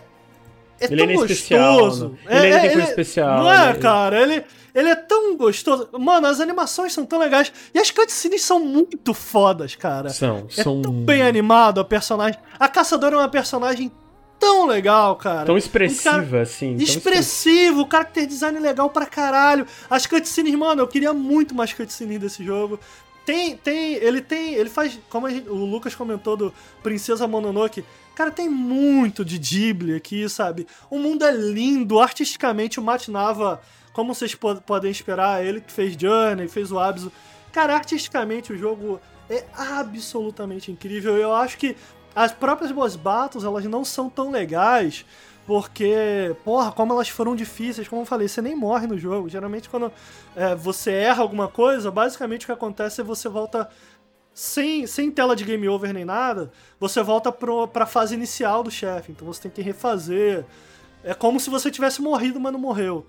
É 0.80 0.86
Ele 0.88 0.98
tão 0.98 1.08
ainda 1.10 1.14
é 1.14 1.28
gostoso. 1.28 2.18
né? 2.26 2.38
Ele 2.38 2.46
ainda 2.48 2.60
tem 2.62 2.72
coisa 2.72 2.90
especial, 2.90 3.40
Não 3.44 3.52
é, 3.54 3.74
né? 3.74 3.80
cara? 3.80 4.22
Ele, 4.22 4.44
ele 4.74 4.90
é 4.90 4.95
tão 4.95 5.35
gostoso. 5.38 5.90
Mano, 6.00 6.27
as 6.27 6.40
animações 6.40 6.93
são 6.93 7.06
tão 7.06 7.19
legais. 7.19 7.52
E 7.74 7.80
as 7.80 7.92
cutscenes 7.92 8.42
são 8.42 8.60
muito 8.60 9.14
fodas, 9.14 9.76
cara. 9.76 10.10
São, 10.10 10.48
É 10.58 10.61
são 10.64 10.82
tão 10.82 10.92
bem 10.93 11.22
animado 11.22 11.80
a 11.80 11.84
personagem. 11.85 12.40
A 12.60 12.68
caçadora 12.68 13.16
é 13.16 13.19
uma 13.19 13.30
personagem 13.30 13.92
tão 14.40 14.66
legal, 14.66 15.16
cara. 15.16 15.45
tão 15.45 15.56
Um 15.56 15.58
expressiva, 15.58 16.03
cara 16.27 16.42
assim. 16.42 16.76
tão 16.76 16.84
Expressivo, 16.84 17.88
character 17.90 18.26
design 18.27 18.60
legal 18.60 18.90
pra 18.90 19.06
caralho. 19.06 19.66
As 19.90 20.06
cutscenes, 20.06 20.53
mano, 20.56 20.82
eu 20.82 20.88
queria 20.88 21.14
muito 21.14 21.56
mais 21.56 21.72
cutscenes 21.72 22.19
desse 22.19 22.43
jogo. 22.43 22.80
Tem, 23.26 23.56
tem, 23.56 23.93
ele 23.93 24.19
tem, 24.22 24.53
ele 24.56 24.69
faz, 24.69 25.00
como 25.10 25.27
a 25.27 25.30
gente- 25.30 25.48
o 25.48 25.56
Lucas 25.56 25.95
comentou 25.95 26.35
do 26.35 26.53
Princesa 26.82 27.26
Mononoke, 27.26 27.85
cara, 28.14 28.30
tem 28.32 28.50
muito 28.50 29.24
de 29.24 29.38
Ghibli 29.38 29.95
aqui, 29.95 30.27
sabe? 30.27 30.68
O 30.90 31.00
mundo 31.00 31.24
é 31.24 31.32
lindo, 31.32 32.02
artisticamente 32.02 32.82
o 32.82 32.84
Matt 32.84 33.08
Nava, 33.08 33.61
como 33.94 34.14
vocês 34.14 34.36
po- 34.36 34.62
podem 34.62 34.92
esperar, 34.92 35.46
ele 35.46 35.62
que 35.62 35.72
fez 35.72 35.96
Journey, 35.98 36.48
fez 36.48 36.72
o 36.72 36.80
Abzu. 36.80 37.12
Cara, 37.52 37.76
artisticamente 37.76 38.52
o 38.52 38.58
jogo 38.58 39.00
é 39.30 39.46
absolutamente 39.56 40.72
incrível. 40.72 41.16
Eu 41.16 41.34
acho 41.34 41.58
que 41.58 41.76
as 42.16 42.32
próprias 42.32 42.72
boss 42.72 42.96
battles, 42.96 43.44
elas 43.44 43.64
não 43.66 43.86
são 43.86 44.10
tão 44.10 44.32
legais, 44.32 45.06
porque, 45.46 46.36
porra, 46.44 46.72
como 46.72 46.94
elas 46.94 47.10
foram 47.10 47.36
difíceis, 47.36 47.88
como 47.88 48.02
eu 48.02 48.06
falei, 48.06 48.28
você 48.28 48.42
nem 48.42 48.56
morre 48.56 48.88
no 48.88 48.98
jogo. 48.98 49.30
Geralmente 49.30 49.70
quando 49.70 49.92
é, 50.36 50.56
você 50.56 50.92
erra 50.92 51.22
alguma 51.22 51.48
coisa, 51.48 51.92
basicamente 51.92 52.44
o 52.44 52.46
que 52.48 52.52
acontece 52.52 53.02
é 53.02 53.04
você 53.04 53.28
volta 53.30 53.70
sem, 54.34 54.88
sem 54.88 55.12
tela 55.12 55.36
de 55.36 55.44
game 55.44 55.68
over 55.70 55.94
nem 55.94 56.06
nada, 56.06 56.52
você 56.80 57.04
volta 57.04 57.32
pro, 57.32 57.68
pra 57.68 57.86
fase 57.86 58.16
inicial 58.16 58.64
do 58.64 58.72
chefe. 58.72 59.12
Então 59.12 59.28
você 59.28 59.44
tem 59.44 59.52
que 59.52 59.62
refazer. 59.62 60.46
É 61.04 61.14
como 61.14 61.40
se 61.40 61.50
você 61.50 61.70
tivesse 61.70 62.02
morrido, 62.02 62.40
mas 62.40 62.54
não 62.54 62.60
morreu. 62.60 63.06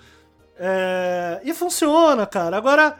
É, 0.57 1.41
e 1.44 1.52
funciona, 1.52 2.26
cara. 2.26 2.57
Agora 2.57 2.99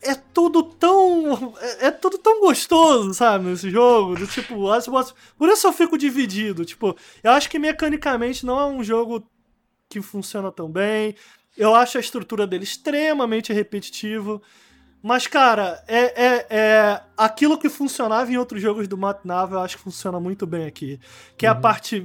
é 0.00 0.14
tudo 0.14 0.62
tão. 0.62 1.54
É, 1.60 1.86
é 1.86 1.90
tudo 1.90 2.18
tão 2.18 2.40
gostoso, 2.40 3.12
sabe, 3.14 3.46
nesse 3.46 3.70
jogo. 3.70 4.16
Do 4.16 4.26
tipo, 4.26 4.70
as 4.70 4.86
por 5.36 5.48
isso 5.48 5.66
eu 5.66 5.72
fico 5.72 5.98
dividido. 5.98 6.64
Tipo, 6.64 6.96
eu 7.22 7.32
acho 7.32 7.48
que 7.48 7.58
mecanicamente 7.58 8.44
não 8.46 8.58
é 8.58 8.66
um 8.66 8.82
jogo 8.82 9.26
que 9.88 10.00
funciona 10.00 10.52
tão 10.52 10.70
bem. 10.70 11.14
Eu 11.56 11.74
acho 11.74 11.98
a 11.98 12.00
estrutura 12.00 12.46
dele 12.46 12.64
extremamente 12.64 13.52
repetitivo. 13.52 14.40
Mas, 15.02 15.26
cara, 15.26 15.82
é, 15.86 16.24
é, 16.24 16.46
é 16.50 17.00
aquilo 17.16 17.56
que 17.56 17.68
funcionava 17.68 18.30
em 18.30 18.36
outros 18.36 18.60
jogos 18.60 18.88
do 18.88 18.98
Matt 18.98 19.24
Nava, 19.24 19.56
eu 19.56 19.60
acho 19.60 19.76
que 19.76 19.82
funciona 19.82 20.18
muito 20.18 20.46
bem 20.46 20.66
aqui. 20.66 21.00
Que 21.36 21.46
é 21.46 21.48
a 21.48 21.54
parte. 21.54 22.04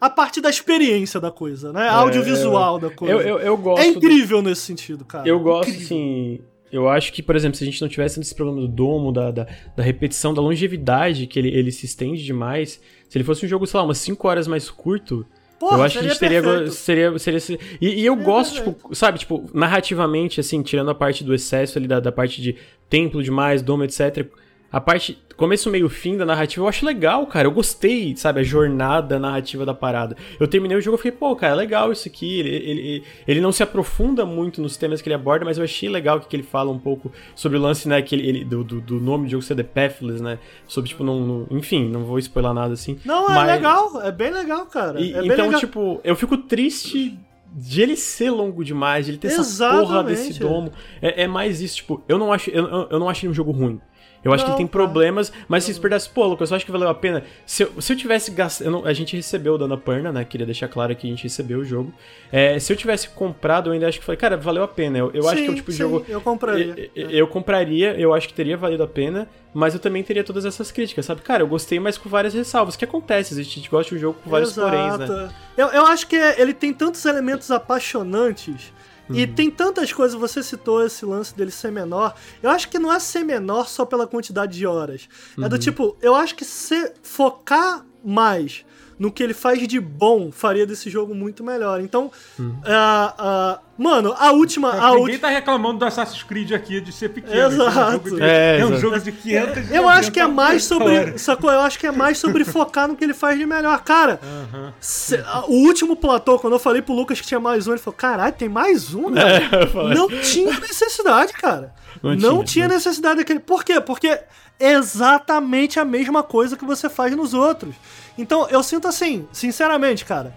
A 0.00 0.10
parte 0.10 0.40
da 0.40 0.50
experiência 0.50 1.18
da 1.20 1.30
coisa, 1.30 1.72
né? 1.72 1.88
Audiovisual 1.88 2.78
da 2.78 2.90
coisa. 2.90 3.14
Eu, 3.14 3.20
eu, 3.20 3.38
eu 3.38 3.56
gosto. 3.56 3.82
é 3.82 3.90
do- 3.92 3.98
incrível 3.98 4.42
nesse 4.42 4.62
sentido, 4.62 5.04
cara. 5.04 5.26
Eu 5.28 5.40
gosto, 5.40 5.68
Incrível. 5.70 5.84
assim. 5.86 6.40
Eu 6.72 6.88
acho 6.88 7.12
que, 7.12 7.22
por 7.22 7.36
exemplo, 7.36 7.56
se 7.56 7.62
a 7.62 7.66
gente 7.66 7.80
não 7.80 7.88
tivesse 7.88 8.20
esse 8.20 8.34
problema 8.34 8.60
do 8.60 8.68
domo, 8.68 9.12
da, 9.12 9.30
da, 9.30 9.46
da 9.76 9.82
repetição, 9.82 10.34
da 10.34 10.42
longevidade, 10.42 11.26
que 11.26 11.38
ele, 11.38 11.48
ele 11.48 11.70
se 11.70 11.86
estende 11.86 12.22
demais, 12.24 12.80
se 13.08 13.16
ele 13.16 13.24
fosse 13.24 13.46
um 13.46 13.48
jogo, 13.48 13.66
sei 13.66 13.78
lá, 13.78 13.84
umas 13.84 13.98
5 13.98 14.26
horas 14.28 14.46
mais 14.48 14.68
curto, 14.68 15.24
Porra, 15.60 15.78
eu 15.78 15.82
acho 15.84 15.98
que 15.98 16.04
a 16.04 16.08
gente 16.08 16.18
teria. 16.18 16.42
perfeito. 16.42 16.70
Seria, 16.72 17.18
seria, 17.18 17.38
esse- 17.38 17.58
e, 17.80 18.00
e 18.02 18.04
eu 18.06 18.16
gosto, 18.16 18.54
perfeito. 18.56 18.76
tipo, 18.82 18.94
sabe, 18.94 19.18
tipo, 19.20 19.48
narrativamente, 19.54 20.40
assim, 20.40 20.60
tirando 20.60 20.90
a 20.90 20.94
parte 20.94 21.22
do 21.24 21.32
excesso 21.34 21.78
ali, 21.78 21.86
da, 21.86 22.00
da 22.00 22.10
parte 22.12 22.42
de 22.42 22.56
templo 22.90 23.22
demais, 23.22 23.62
domo, 23.62 23.84
etc. 23.84 24.26
a 24.70 24.80
parte 24.80 25.18
começo, 25.36 25.70
meio, 25.70 25.88
fim 25.88 26.16
da 26.16 26.24
narrativa, 26.24 26.64
eu 26.64 26.68
acho 26.68 26.84
legal, 26.84 27.26
cara. 27.26 27.46
Eu 27.46 27.52
gostei, 27.52 28.16
sabe, 28.16 28.40
a 28.40 28.42
jornada 28.42 29.18
narrativa 29.18 29.64
da 29.66 29.74
parada. 29.74 30.16
Eu 30.40 30.48
terminei 30.48 30.76
o 30.76 30.80
jogo 30.80 30.96
e 30.96 30.98
fiquei, 30.98 31.12
pô, 31.12 31.36
cara, 31.36 31.52
é 31.52 31.56
legal 31.56 31.92
isso 31.92 32.08
aqui. 32.08 32.40
Ele, 32.40 32.48
ele, 32.48 33.04
ele 33.28 33.40
não 33.40 33.52
se 33.52 33.62
aprofunda 33.62 34.24
muito 34.24 34.60
nos 34.62 34.76
temas 34.76 35.02
que 35.02 35.08
ele 35.08 35.14
aborda, 35.14 35.44
mas 35.44 35.58
eu 35.58 35.64
achei 35.64 35.88
legal 35.88 36.18
que, 36.18 36.26
que 36.26 36.34
ele 36.34 36.42
fala 36.42 36.70
um 36.70 36.78
pouco 36.78 37.12
sobre 37.34 37.58
o 37.58 37.60
lance, 37.60 37.88
né, 37.88 38.00
que 38.00 38.14
ele, 38.14 38.26
ele 38.26 38.44
do, 38.44 38.64
do, 38.64 38.80
do, 38.80 39.00
nome 39.00 39.26
do 39.26 39.30
jogo 39.30 39.42
ser 39.42 39.54
The 39.54 39.62
Pathless, 39.62 40.22
né? 40.22 40.38
Sobre, 40.66 40.88
tipo, 40.88 41.04
não, 41.04 41.20
não, 41.20 41.46
Enfim, 41.50 41.88
não 41.88 42.04
vou 42.04 42.18
spoiler 42.18 42.54
nada 42.54 42.72
assim. 42.72 42.98
Não, 43.04 43.30
é 43.30 43.34
mas... 43.34 43.46
legal, 43.46 44.02
é 44.02 44.10
bem 44.10 44.30
legal, 44.30 44.64
cara. 44.66 45.00
E, 45.00 45.12
é 45.12 45.24
então, 45.24 45.46
legal. 45.46 45.60
tipo, 45.60 46.00
eu 46.02 46.16
fico 46.16 46.38
triste 46.38 47.18
de 47.52 47.80
ele 47.80 47.96
ser 47.96 48.30
longo 48.30 48.64
demais, 48.64 49.06
de 49.06 49.12
ele 49.12 49.18
ter 49.18 49.28
Exatamente. 49.28 49.82
essa 49.82 49.86
porra 49.86 50.04
desse 50.04 50.38
domo. 50.38 50.72
É, 51.00 51.22
é, 51.22 51.26
mais 51.26 51.60
isso, 51.60 51.76
tipo, 51.76 52.02
eu 52.08 52.18
não 52.18 52.32
acho, 52.32 52.50
eu, 52.50 52.88
eu 52.90 52.98
não 52.98 53.08
acho 53.08 53.24
ele 53.24 53.30
um 53.30 53.34
jogo 53.34 53.50
ruim. 53.50 53.80
Eu 54.26 54.32
acho 54.32 54.42
não, 54.42 54.50
que 54.50 54.52
ele 54.52 54.58
tem 54.58 54.66
problemas, 54.66 55.32
mas 55.48 55.64
se 55.64 55.78
perdesse, 55.78 56.08
pô, 56.08 56.26
Lucas, 56.26 56.50
eu 56.50 56.56
acho 56.56 56.66
que 56.66 56.72
valeu 56.72 56.88
a 56.88 56.94
pena. 56.94 57.22
Se 57.44 57.62
eu, 57.62 57.80
se 57.80 57.92
eu 57.92 57.96
tivesse 57.96 58.30
gastado. 58.30 58.86
A 58.86 58.92
gente 58.92 59.14
recebeu 59.14 59.54
o 59.54 59.58
Dana 59.58 59.76
Perna, 59.76 60.10
né? 60.10 60.24
Queria 60.24 60.44
deixar 60.44 60.68
claro 60.68 60.94
que 60.96 61.06
a 61.06 61.10
gente 61.10 61.22
recebeu 61.22 61.60
o 61.60 61.64
jogo. 61.64 61.92
É, 62.32 62.58
se 62.58 62.72
eu 62.72 62.76
tivesse 62.76 63.08
comprado, 63.10 63.68
eu 63.68 63.72
ainda 63.72 63.88
acho 63.88 64.00
que 64.00 64.04
falei, 64.04 64.18
cara, 64.18 64.36
valeu 64.36 64.62
a 64.62 64.68
pena. 64.68 64.98
Eu, 64.98 65.10
eu 65.14 65.22
sim, 65.22 65.28
acho 65.28 65.42
que 65.42 65.48
é 65.48 65.50
o 65.50 65.54
tipo 65.54 65.70
de 65.70 65.76
jogo. 65.76 66.04
Eu 66.08 66.20
compraria. 66.20 66.90
Eu, 66.94 67.10
eu, 67.10 67.28
compraria, 67.28 67.94
eu 67.98 68.12
acho 68.12 68.28
que 68.28 68.34
teria 68.34 68.56
valido 68.56 68.82
a 68.82 68.88
pena, 68.88 69.28
mas 69.54 69.74
eu 69.74 69.80
também 69.80 70.02
teria 70.02 70.24
todas 70.24 70.44
essas 70.44 70.72
críticas, 70.72 71.06
sabe? 71.06 71.22
Cara, 71.22 71.42
eu 71.42 71.46
gostei, 71.46 71.78
mas 71.78 71.96
com 71.96 72.08
várias 72.08 72.34
ressalvas. 72.34 72.74
O 72.74 72.78
que 72.78 72.84
acontece? 72.84 73.38
A 73.38 73.42
gente 73.42 73.70
gosta 73.70 73.90
de 73.90 73.96
um 73.96 74.00
jogo 74.00 74.18
com 74.22 74.30
vários 74.30 74.50
Exato. 74.50 74.68
poréns, 74.68 74.98
né? 74.98 75.30
Eu, 75.56 75.68
eu 75.68 75.86
acho 75.86 76.06
que 76.06 76.16
ele 76.16 76.52
tem 76.52 76.72
tantos 76.72 77.04
elementos 77.04 77.50
apaixonantes 77.50 78.72
e 79.10 79.24
uhum. 79.24 79.34
tem 79.34 79.50
tantas 79.50 79.92
coisas, 79.92 80.18
você 80.18 80.42
citou 80.42 80.84
esse 80.84 81.04
lance 81.04 81.34
dele 81.34 81.50
ser 81.50 81.70
menor. 81.70 82.14
Eu 82.42 82.50
acho 82.50 82.68
que 82.68 82.78
não 82.78 82.92
é 82.92 82.98
ser 82.98 83.24
menor 83.24 83.68
só 83.68 83.84
pela 83.84 84.06
quantidade 84.06 84.56
de 84.56 84.66
horas. 84.66 85.08
Uhum. 85.36 85.44
É 85.44 85.48
do 85.48 85.54
uhum. 85.54 85.58
tipo, 85.58 85.96
eu 86.00 86.14
acho 86.14 86.34
que 86.34 86.44
se 86.44 86.92
focar 87.02 87.84
mais 88.04 88.64
no 88.98 89.10
que 89.10 89.22
ele 89.22 89.34
faz 89.34 89.66
de 89.66 89.78
bom 89.78 90.30
faria 90.32 90.66
desse 90.66 90.88
jogo 90.88 91.14
muito 91.14 91.44
melhor. 91.44 91.80
Então, 91.80 92.10
hum. 92.38 92.54
uh, 92.64 93.56
uh, 93.56 93.58
mano, 93.76 94.14
a 94.18 94.32
última. 94.32 94.70
A 94.70 94.90
Ninguém 94.90 95.02
ulti... 95.02 95.18
tá 95.18 95.28
reclamando 95.28 95.78
do 95.78 95.84
Assassin's 95.84 96.22
Creed 96.22 96.52
aqui 96.52 96.80
de 96.80 96.92
ser 96.92 97.10
pequeno. 97.10 97.34
Exato. 97.34 97.68
É 97.68 97.84
um 97.86 97.92
jogo 97.92 98.16
de, 98.16 98.22
é, 98.22 98.58
é 98.58 98.66
um 98.66 98.76
jogo 98.76 99.00
de 99.00 99.12
500 99.12 99.70
Eu 99.70 99.88
acho 99.88 100.12
que 100.12 100.20
é 100.20 100.26
mais 100.26 100.64
sobre. 100.64 101.18
Sacou? 101.18 101.50
Eu 101.50 101.60
acho 101.60 101.78
que 101.78 101.86
é 101.86 101.92
mais 101.92 102.18
sobre 102.18 102.44
focar 102.46 102.88
no 102.88 102.96
que 102.96 103.04
ele 103.04 103.14
faz 103.14 103.38
de 103.38 103.46
melhor. 103.46 103.78
Cara, 103.82 104.20
uh 104.22 104.56
-huh. 104.56 104.72
se, 104.80 105.16
o 105.48 105.66
último 105.66 105.96
platô, 105.96 106.38
quando 106.38 106.54
eu 106.54 106.58
falei 106.58 106.80
pro 106.82 106.94
Lucas 106.94 107.20
que 107.20 107.26
tinha 107.26 107.40
mais 107.40 107.66
um, 107.66 107.72
ele 107.72 107.80
falou: 107.80 107.96
caralho, 107.96 108.32
tem 108.32 108.48
mais 108.48 108.94
um, 108.94 109.10
né? 109.10 109.22
É, 109.52 109.94
não 109.94 110.08
tinha 110.08 110.58
necessidade, 110.60 111.32
cara. 111.32 111.74
Não, 112.02 112.14
não 112.14 112.34
tinha, 112.36 112.44
tinha 112.44 112.68
necessidade 112.68 113.18
daquele. 113.18 113.40
Por 113.40 113.64
quê? 113.64 113.80
Porque 113.80 114.08
é 114.08 114.72
exatamente 114.72 115.78
a 115.78 115.84
mesma 115.84 116.22
coisa 116.22 116.56
que 116.56 116.64
você 116.64 116.88
faz 116.88 117.14
nos 117.14 117.34
outros. 117.34 117.74
Então, 118.16 118.48
eu 118.48 118.62
sinto 118.62 118.88
assim, 118.88 119.28
sinceramente, 119.32 120.04
cara. 120.04 120.34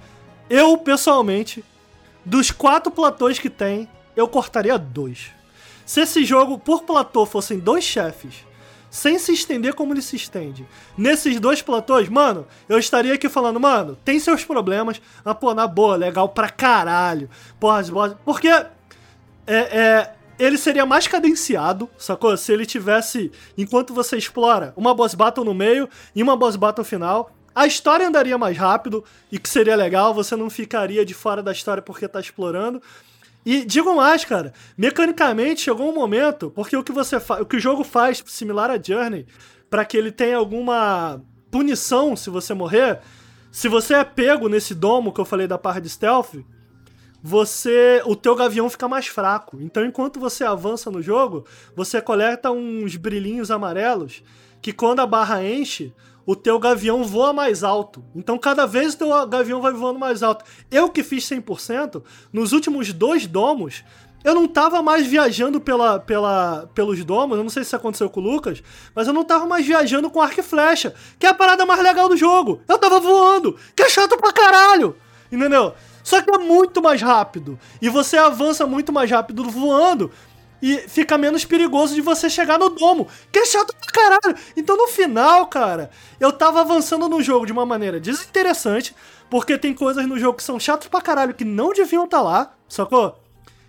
Eu, 0.50 0.78
pessoalmente, 0.78 1.64
dos 2.26 2.52
quatro 2.52 2.92
platôs 2.92 3.40
que 3.40 3.50
tem, 3.50 3.88
eu 4.16 4.28
cortaria 4.28 4.78
dois. 4.78 5.32
Se 5.86 6.02
esse 6.02 6.24
jogo, 6.26 6.58
por 6.58 6.84
platô, 6.84 7.26
fossem 7.26 7.58
dois 7.58 7.84
chefes, 7.84 8.46
sem 8.90 9.20
se 9.20 9.32
estender 9.32 9.74
como 9.74 9.94
ele 9.94 10.02
se 10.02 10.16
estende, 10.16 10.68
nesses 10.98 11.40
dois 11.40 11.62
platôs, 11.62 12.10
mano, 12.10 12.48
eu 12.68 12.78
estaria 12.78 13.14
aqui 13.14 13.30
falando, 13.30 13.60
mano, 13.60 13.98
tem 14.04 14.20
seus 14.20 14.44
problemas, 14.44 15.02
mas, 15.24 15.38
pô, 15.38 15.54
na 15.54 15.68
boa, 15.68 15.96
legal 15.96 16.30
pra 16.30 16.50
caralho. 16.50 17.30
Porra, 17.60 17.80
as. 17.80 17.90
Porque 18.26 18.48
é, 18.48 18.68
é, 19.48 20.14
ele 20.40 20.58
seria 20.58 20.86
mais 20.86 21.08
cadenciado, 21.08 21.90
sacou? 21.98 22.36
Se 22.38 22.52
ele 22.52 22.66
tivesse, 22.66 23.32
enquanto 23.58 23.94
você 23.94 24.18
explora, 24.18 24.74
uma 24.76 24.96
boss 24.96 25.14
battle 25.14 25.46
no 25.46 25.54
meio 25.54 25.90
e 26.16 26.24
uma 26.24 26.36
boss 26.38 26.56
battle 26.56 26.86
final 26.86 27.32
a 27.54 27.68
história 27.68 28.08
andaria 28.08 28.38
mais 28.38 28.58
rápido 28.58 29.04
e 29.30 29.38
que 29.38 29.50
seria 29.50 29.76
legal, 29.76 30.14
você 30.14 30.36
não 30.36 30.50
ficaria 30.50 31.04
de 31.06 31.14
fora 31.14 31.44
da 31.44 31.52
história 31.52 31.82
porque 31.82 32.08
tá 32.08 32.20
explorando. 32.20 32.82
E 33.46 33.66
digo 33.66 33.94
mais, 33.96 34.24
cara, 34.24 34.54
mecanicamente 34.78 35.62
chegou 35.62 35.90
um 35.90 35.94
momento, 35.94 36.52
porque 36.52 36.78
o 36.78 36.84
que 36.84 36.92
você 36.92 37.18
o 37.18 37.46
que 37.46 37.58
o 37.58 37.60
jogo 37.60 37.84
faz 37.84 38.24
similar 38.28 38.70
a 38.70 38.82
Journey, 38.82 39.26
para 39.70 39.84
que 39.84 39.98
ele 39.98 40.12
tenha 40.12 40.38
alguma 40.38 41.22
punição 41.50 42.16
se 42.16 42.30
você 42.30 42.54
morrer, 42.54 43.00
se 43.52 43.68
você 43.68 43.96
é 43.96 44.04
pego 44.04 44.48
nesse 44.48 44.76
domo 44.76 45.12
que 45.12 45.20
eu 45.20 45.26
falei 45.26 45.48
da 45.48 45.58
parte 45.58 45.82
de 45.82 45.90
stealth, 45.90 46.36
você 47.22 48.02
o 48.06 48.16
teu 48.16 48.36
gavião 48.36 48.70
fica 48.70 48.88
mais 48.88 49.08
fraco. 49.08 49.58
Então, 49.62 49.86
enquanto 49.86 50.20
você 50.20 50.44
avança 50.44 50.90
no 50.90 51.02
jogo, 51.02 51.46
você 51.76 52.02
coleta 52.02 52.52
uns 52.52 52.96
brilhinhos 52.96 53.52
amarelos 53.52 54.24
que 54.62 54.74
quando 54.74 55.00
a 55.00 55.06
barra 55.06 55.44
enche, 55.44 55.94
o 56.26 56.36
teu 56.36 56.60
gavião 56.60 57.04
voa 57.04 57.34
mais 57.34 57.64
alto. 57.64 58.04
Então 58.16 58.38
cada 58.38 58.66
vez 58.68 58.94
o 58.94 58.98
teu 58.98 59.28
gavião 59.28 59.62
vai 59.62 59.74
voando 59.74 59.98
mais 59.98 60.22
alto. 60.22 60.46
Eu 60.70 60.90
que 60.90 61.02
fiz 61.02 61.28
100%, 61.28 62.04
nos 62.32 62.52
últimos 62.52 62.94
dois 62.94 63.26
domos, 63.26 63.84
eu 64.24 64.36
não 64.36 64.48
tava 64.48 64.82
mais 64.84 65.08
viajando 65.08 65.60
pela, 65.60 66.00
pela, 66.00 66.70
pelos 66.76 67.04
domos, 67.04 67.38
eu 67.38 67.44
não 67.44 67.50
sei 67.50 67.64
se 67.64 67.70
isso 67.70 67.76
aconteceu 67.76 68.10
com 68.10 68.20
o 68.20 68.24
Lucas, 68.24 68.62
mas 68.94 69.08
eu 69.08 69.14
não 69.14 69.24
tava 69.24 69.46
mais 69.46 69.66
viajando 69.66 70.10
com 70.10 70.22
arco 70.22 70.40
e 70.40 70.44
flecha, 70.44 70.94
que 71.18 71.26
é 71.26 71.30
a 71.30 71.34
parada 71.34 71.66
mais 71.66 71.82
legal 71.82 72.10
do 72.10 72.18
jogo. 72.18 72.62
Eu 72.68 72.78
tava 72.78 73.00
voando, 73.00 73.56
que 73.76 73.82
é 73.82 73.90
chato 73.90 74.18
pra 74.18 74.34
caralho, 74.34 74.96
entendeu? 75.32 75.74
Só 76.04 76.22
que 76.22 76.32
é 76.32 76.38
muito 76.38 76.82
mais 76.82 77.02
rápido, 77.02 77.60
e 77.82 77.90
você 77.90 78.18
avança 78.18 78.66
muito 78.66 78.92
mais 78.92 79.10
rápido 79.10 79.44
voando, 79.50 80.12
e 80.62 80.78
fica 80.78 81.18
menos 81.18 81.46
perigoso 81.46 81.96
de 81.96 82.02
você 82.02 82.30
chegar 82.30 82.60
no 82.60 82.70
domo, 82.70 83.08
que 83.32 83.40
é 83.40 83.46
chato 83.46 83.74
pra 83.76 83.92
caralho. 83.92 84.38
Então 84.56 84.76
no 84.76 84.88
final, 84.88 85.48
cara, 85.48 85.90
eu 86.20 86.32
tava 86.32 86.62
avançando 86.62 87.08
no 87.08 87.22
jogo 87.22 87.46
de 87.46 87.52
uma 87.52 87.66
maneira 87.66 88.00
desinteressante, 88.00 88.96
porque 89.30 89.58
tem 89.58 89.74
coisas 89.74 90.06
no 90.06 90.20
jogo 90.20 90.38
que 90.38 90.44
são 90.44 90.60
chatas 90.60 90.88
pra 90.88 91.02
caralho 91.02 91.34
que 91.34 91.46
não 91.46 91.72
deviam 91.72 92.06
estar 92.06 92.18
tá 92.18 92.24
lá, 92.24 92.54
sacou? 92.68 93.20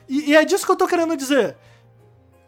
E, 0.08 0.30
e 0.30 0.36
é 0.36 0.44
disso 0.44 0.66
que 0.66 0.72
eu 0.72 0.76
tô 0.76 0.86
querendo 0.86 1.16
dizer. 1.16 1.56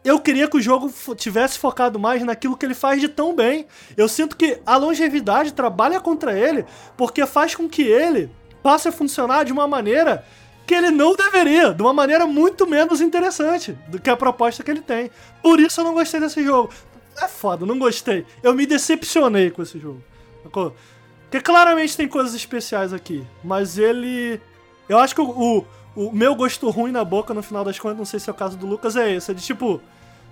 Eu 0.03 0.19
queria 0.19 0.49
que 0.49 0.57
o 0.57 0.61
jogo 0.61 0.93
tivesse 1.15 1.57
focado 1.57 1.97
mais 1.97 2.21
naquilo 2.23 2.57
que 2.57 2.65
ele 2.65 2.73
faz 2.73 2.99
de 2.99 3.07
tão 3.07 3.33
bem. 3.33 3.65
Eu 3.95 4.09
sinto 4.09 4.35
que 4.35 4.59
a 4.65 4.75
longevidade 4.75 5.53
trabalha 5.53 5.97
contra 6.01 6.37
ele, 6.37 6.65
porque 6.97 7.25
faz 7.25 7.55
com 7.55 7.69
que 7.69 7.83
ele 7.83 8.29
passe 8.63 8.87
a 8.87 8.91
funcionar 8.91 9.43
de 9.43 9.51
uma 9.51 9.67
maneira 9.67 10.25
que 10.65 10.73
ele 10.73 10.89
não 10.89 11.13
deveria, 11.13 11.73
de 11.73 11.81
uma 11.81 11.93
maneira 11.93 12.25
muito 12.25 12.65
menos 12.65 13.01
interessante 13.01 13.73
do 13.89 13.99
que 13.99 14.09
a 14.09 14.15
proposta 14.15 14.63
que 14.63 14.71
ele 14.71 14.81
tem. 14.81 15.11
Por 15.41 15.59
isso 15.59 15.81
eu 15.81 15.85
não 15.85 15.93
gostei 15.93 16.21
desse 16.21 16.41
jogo. 16.41 16.73
É 17.21 17.27
foda, 17.27 17.65
não 17.65 17.77
gostei. 17.77 18.25
Eu 18.41 18.53
me 18.53 18.65
decepcionei 18.65 19.51
com 19.51 19.61
esse 19.61 19.77
jogo. 19.77 20.01
Porque 20.43 21.41
claramente 21.41 21.97
tem 21.97 22.07
coisas 22.07 22.33
especiais 22.33 22.93
aqui, 22.93 23.25
mas 23.43 23.77
ele. 23.77 24.39
Eu 24.87 24.97
acho 24.99 25.13
que 25.13 25.21
o, 25.21 25.25
o, 25.29 25.65
o, 25.95 26.11
meu 26.11 26.33
gosto 26.35 26.69
ruim 26.69 26.91
na 26.91 27.03
boca, 27.03 27.33
no 27.33 27.43
final 27.43 27.63
das 27.63 27.77
contas, 27.77 27.97
não 27.97 28.05
sei 28.05 28.19
se 28.19 28.29
é 28.29 28.33
o 28.33 28.35
caso 28.35 28.57
do 28.57 28.65
Lucas, 28.65 28.95
é 28.95 29.11
esse. 29.11 29.31
É 29.31 29.33
de 29.33 29.43
tipo, 29.43 29.81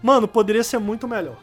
mano, 0.01 0.27
poderia 0.27 0.64
ser 0.64 0.80
muito 0.80 1.08
melhor. 1.08 1.38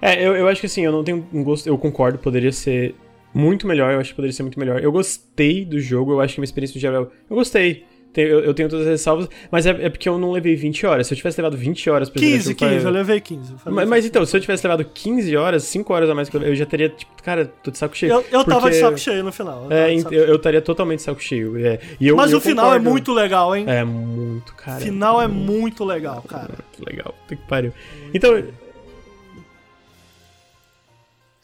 É, 0.00 0.24
eu, 0.24 0.36
eu 0.36 0.48
acho 0.48 0.60
que 0.60 0.66
assim, 0.66 0.82
eu 0.82 0.92
não 0.92 1.02
tenho 1.02 1.26
um 1.32 1.42
gosto. 1.42 1.66
Eu 1.66 1.76
concordo, 1.76 2.18
poderia 2.18 2.52
ser 2.52 2.94
muito 3.32 3.66
melhor, 3.66 3.92
eu 3.92 4.00
acho 4.00 4.10
que 4.10 4.16
poderia 4.16 4.32
ser 4.32 4.42
muito 4.42 4.58
melhor. 4.58 4.82
Eu 4.82 4.92
gostei 4.92 5.64
do 5.64 5.80
jogo, 5.80 6.12
eu 6.12 6.20
acho 6.20 6.34
que 6.34 6.40
minha 6.40 6.46
experiência 6.46 6.74
no 6.74 6.80
geral. 6.80 7.12
Eu 7.28 7.36
gostei. 7.36 7.84
Eu, 8.16 8.40
eu 8.40 8.54
tenho 8.54 8.68
todas 8.68 8.84
as 8.84 8.92
ressalvas, 8.92 9.28
mas 9.50 9.64
é, 9.64 9.70
é, 9.70 9.88
porque 9.88 10.08
eu 10.08 10.18
não 10.18 10.32
levei 10.32 10.56
20 10.56 10.86
horas. 10.86 11.06
Se 11.06 11.14
eu 11.14 11.16
tivesse 11.16 11.40
levado 11.40 11.56
20 11.56 11.88
horas 11.88 12.08
pra 12.08 12.20
15, 12.20 12.54
15, 12.54 12.84
eu 12.84 12.90
levei 12.90 13.20
15. 13.20 13.54
Mas, 13.66 13.88
mas, 13.88 14.06
então, 14.06 14.24
se 14.26 14.36
eu 14.36 14.40
tivesse 14.40 14.66
levado 14.66 14.84
15 14.84 15.36
horas, 15.36 15.62
5 15.64 15.92
horas 15.92 16.10
a 16.10 16.14
mais, 16.14 16.28
eu 16.32 16.54
já 16.54 16.66
teria, 16.66 16.88
tipo, 16.88 17.12
cara, 17.22 17.46
tô 17.62 17.70
de 17.70 17.78
saco 17.78 17.96
cheio. 17.96 18.12
Eu, 18.12 18.16
eu 18.18 18.24
porque... 18.44 18.50
tava 18.50 18.70
de 18.70 18.76
saco 18.76 18.98
cheio 18.98 19.22
no 19.22 19.30
final. 19.30 19.66
Eu 19.70 19.76
é, 19.76 19.94
eu, 19.94 20.24
eu 20.24 20.36
estaria 20.36 20.60
totalmente 20.60 20.98
de 20.98 21.04
saco 21.04 21.22
cheio. 21.22 21.64
É. 21.64 21.78
E 22.00 22.08
eu, 22.08 22.16
mas 22.16 22.32
o 22.32 22.40
final 22.40 22.66
é 22.66 22.78
concordo. 22.78 22.88
é 22.88 22.90
muito 22.90 23.12
legal, 23.12 23.54
hein? 23.54 23.64
É 23.68 23.84
muito, 23.84 24.54
cara. 24.54 24.78
O 24.78 24.80
final 24.80 25.22
é 25.22 25.28
muito 25.28 25.84
legal, 25.84 26.22
cara. 26.22 26.48
Muito 26.48 26.90
legal. 26.90 27.14
que 27.28 27.36
pariu. 27.36 27.72
Então. 28.12 28.42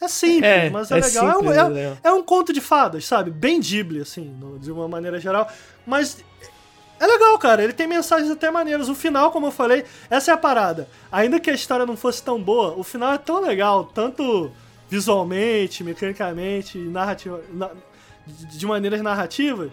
É 0.05 0.08
simples, 0.08 0.44
é, 0.44 0.70
mas 0.70 0.91
é, 0.91 0.99
é 0.99 1.00
legal. 1.00 1.34
Simples, 1.34 1.57
é, 1.57 1.65
um, 1.65 1.76
é, 1.76 1.97
é, 2.05 2.12
um 2.12 2.23
conto 2.23 2.52
de 2.52 2.60
fadas, 2.60 3.07
sabe? 3.07 3.31
Bem 3.31 3.60
Ghibli, 3.60 4.00
assim, 4.00 4.24
no, 4.24 4.58
de 4.58 4.70
uma 4.70 4.86
maneira 4.86 5.18
geral. 5.18 5.49
Mas 5.86 6.23
é 7.00 7.07
legal, 7.07 7.39
cara. 7.39 7.62
Ele 7.65 7.73
tem 7.73 7.86
mensagens 7.86 8.31
até 8.31 8.50
maneiras. 8.50 8.89
O 8.89 8.94
final, 8.94 9.31
como 9.31 9.47
eu 9.47 9.50
falei, 9.50 9.84
essa 10.10 10.31
é 10.31 10.34
a 10.34 10.36
parada. 10.36 10.89
Ainda 11.10 11.41
que 11.41 11.50
a 11.50 11.55
história 11.55 11.86
não 11.86 11.97
fosse 11.97 12.23
tão 12.23 12.42
boa, 12.42 12.74
o 12.76 12.84
final 12.84 13.12
é 13.12 13.18
tão 13.18 13.41
legal, 13.41 13.84
tanto 13.84 14.50
visualmente, 14.89 15.83
mecanicamente, 15.83 16.78
narrativa, 16.78 17.41
na, 17.52 17.70
de 18.26 18.66
maneiras 18.66 19.00
narrativas, 19.02 19.70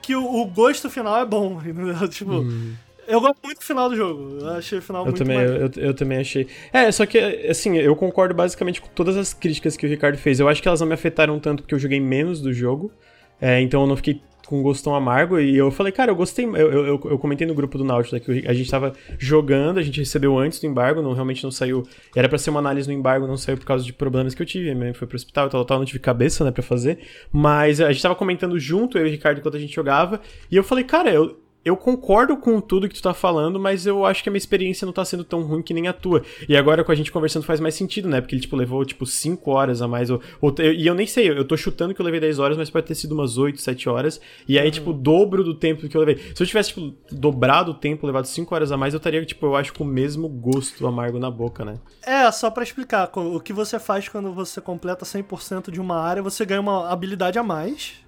que 0.00 0.14
o, 0.14 0.24
o, 0.24 0.46
gosto 0.46 0.88
final 0.88 1.20
é 1.20 1.24
bom, 1.24 1.60
entendeu? 1.64 2.08
Tipo, 2.08 2.34
hum. 2.34 2.74
Eu 3.06 3.20
gosto 3.20 3.38
muito 3.42 3.58
do 3.58 3.64
final 3.64 3.88
do 3.88 3.96
jogo. 3.96 4.38
Eu 4.40 4.48
achei 4.50 4.78
o 4.78 4.82
final 4.82 5.02
eu 5.02 5.06
muito 5.06 5.18
também, 5.18 5.38
eu, 5.38 5.70
eu, 5.76 5.94
também 5.94 6.18
achei. 6.18 6.46
É, 6.72 6.90
só 6.90 7.04
que, 7.06 7.18
assim, 7.18 7.76
eu 7.78 7.94
concordo 7.96 8.34
basicamente 8.34 8.80
com 8.80 8.88
todas 8.88 9.16
as 9.16 9.32
críticas 9.32 9.76
que 9.76 9.86
o 9.86 9.88
Ricardo 9.88 10.16
fez. 10.18 10.40
Eu 10.40 10.48
acho 10.48 10.62
que 10.62 10.68
elas 10.68 10.80
não 10.80 10.86
me 10.86 10.94
afetaram 10.94 11.38
tanto 11.38 11.62
porque 11.62 11.74
eu 11.74 11.78
joguei 11.78 12.00
menos 12.00 12.40
do 12.40 12.52
jogo. 12.52 12.92
É, 13.40 13.60
então 13.60 13.82
eu 13.82 13.86
não 13.86 13.96
fiquei 13.96 14.22
com 14.46 14.62
gosto 14.62 14.84
tão 14.84 14.94
amargo. 14.94 15.40
E 15.40 15.56
eu 15.56 15.70
falei, 15.70 15.92
cara, 15.92 16.10
eu 16.10 16.14
gostei. 16.14 16.44
Eu, 16.44 16.54
eu, 16.54 17.00
eu 17.04 17.18
comentei 17.18 17.46
no 17.46 17.54
grupo 17.54 17.78
do 17.78 17.84
Nautilus 17.84 18.22
que 18.22 18.46
a 18.46 18.52
gente 18.52 18.70
tava 18.70 18.92
jogando, 19.18 19.78
a 19.78 19.82
gente 19.82 19.98
recebeu 19.98 20.38
antes 20.38 20.60
do 20.60 20.66
embargo, 20.66 21.00
não, 21.00 21.12
realmente 21.12 21.42
não 21.42 21.50
saiu. 21.50 21.82
Era 22.14 22.28
para 22.28 22.38
ser 22.38 22.50
uma 22.50 22.60
análise 22.60 22.86
no 22.88 22.94
embargo, 22.94 23.26
não 23.26 23.36
saiu 23.36 23.56
por 23.56 23.64
causa 23.64 23.84
de 23.84 23.92
problemas 23.92 24.34
que 24.34 24.42
eu 24.42 24.46
tive. 24.46 24.74
Né, 24.74 24.92
foi 24.92 25.08
pro 25.08 25.16
hospital 25.16 25.46
e 25.46 25.50
tal, 25.50 25.64
tal, 25.64 25.78
não 25.78 25.86
tive 25.86 25.98
cabeça, 25.98 26.44
né, 26.44 26.50
pra 26.50 26.62
fazer. 26.62 26.98
Mas 27.32 27.80
a 27.80 27.90
gente 27.90 28.02
tava 28.02 28.14
comentando 28.14 28.58
junto, 28.58 28.98
eu 28.98 29.06
e 29.06 29.08
o 29.08 29.10
Ricardo, 29.10 29.38
enquanto 29.38 29.56
a 29.56 29.60
gente 29.60 29.74
jogava. 29.74 30.20
E 30.50 30.56
eu 30.56 30.62
falei, 30.62 30.84
cara, 30.84 31.10
eu, 31.10 31.41
eu 31.64 31.76
concordo 31.76 32.36
com 32.36 32.60
tudo 32.60 32.88
que 32.88 32.94
tu 32.94 33.02
tá 33.02 33.14
falando, 33.14 33.58
mas 33.58 33.86
eu 33.86 34.04
acho 34.04 34.22
que 34.22 34.28
a 34.28 34.32
minha 34.32 34.38
experiência 34.38 34.84
não 34.84 34.92
tá 34.92 35.04
sendo 35.04 35.22
tão 35.22 35.42
ruim 35.42 35.62
que 35.62 35.72
nem 35.72 35.86
a 35.86 35.92
tua. 35.92 36.22
E 36.48 36.56
agora 36.56 36.82
com 36.82 36.90
a 36.90 36.94
gente 36.94 37.12
conversando 37.12 37.44
faz 37.44 37.60
mais 37.60 37.74
sentido, 37.74 38.08
né? 38.08 38.20
Porque 38.20 38.34
ele, 38.34 38.42
tipo, 38.42 38.56
levou, 38.56 38.84
tipo, 38.84 39.06
5 39.06 39.50
horas 39.50 39.80
a 39.80 39.86
mais. 39.86 40.10
Ou, 40.10 40.20
ou, 40.40 40.54
e 40.58 40.86
eu 40.86 40.94
nem 40.94 41.06
sei, 41.06 41.28
eu 41.28 41.44
tô 41.44 41.56
chutando 41.56 41.94
que 41.94 42.00
eu 42.00 42.04
levei 42.04 42.18
10 42.18 42.38
horas, 42.40 42.56
mas 42.56 42.68
pode 42.68 42.86
ter 42.86 42.94
sido 42.94 43.12
umas 43.12 43.38
8, 43.38 43.60
7 43.60 43.88
horas. 43.88 44.20
E 44.48 44.58
aí, 44.58 44.66
uhum. 44.66 44.72
tipo, 44.72 44.92
dobro 44.92 45.44
do 45.44 45.54
tempo 45.54 45.88
que 45.88 45.96
eu 45.96 46.00
levei. 46.00 46.18
Se 46.34 46.42
eu 46.42 46.46
tivesse, 46.46 46.70
tipo, 46.70 46.92
dobrado 47.12 47.70
o 47.70 47.74
tempo, 47.74 48.06
levado 48.06 48.26
5 48.26 48.52
horas 48.54 48.72
a 48.72 48.76
mais, 48.76 48.92
eu 48.92 48.98
estaria, 48.98 49.24
tipo, 49.24 49.46
eu 49.46 49.54
acho 49.54 49.72
com 49.72 49.84
o 49.84 49.86
mesmo 49.86 50.28
gosto 50.28 50.86
amargo 50.86 51.18
na 51.18 51.30
boca, 51.30 51.64
né? 51.64 51.78
É, 52.04 52.30
só 52.32 52.50
para 52.50 52.64
explicar, 52.64 53.10
o 53.14 53.40
que 53.40 53.52
você 53.52 53.78
faz 53.78 54.08
quando 54.08 54.32
você 54.32 54.60
completa 54.60 55.04
100% 55.04 55.70
de 55.70 55.80
uma 55.80 56.00
área, 56.00 56.22
você 56.22 56.44
ganha 56.44 56.60
uma 56.60 56.90
habilidade 56.90 57.38
a 57.38 57.42
mais 57.42 58.01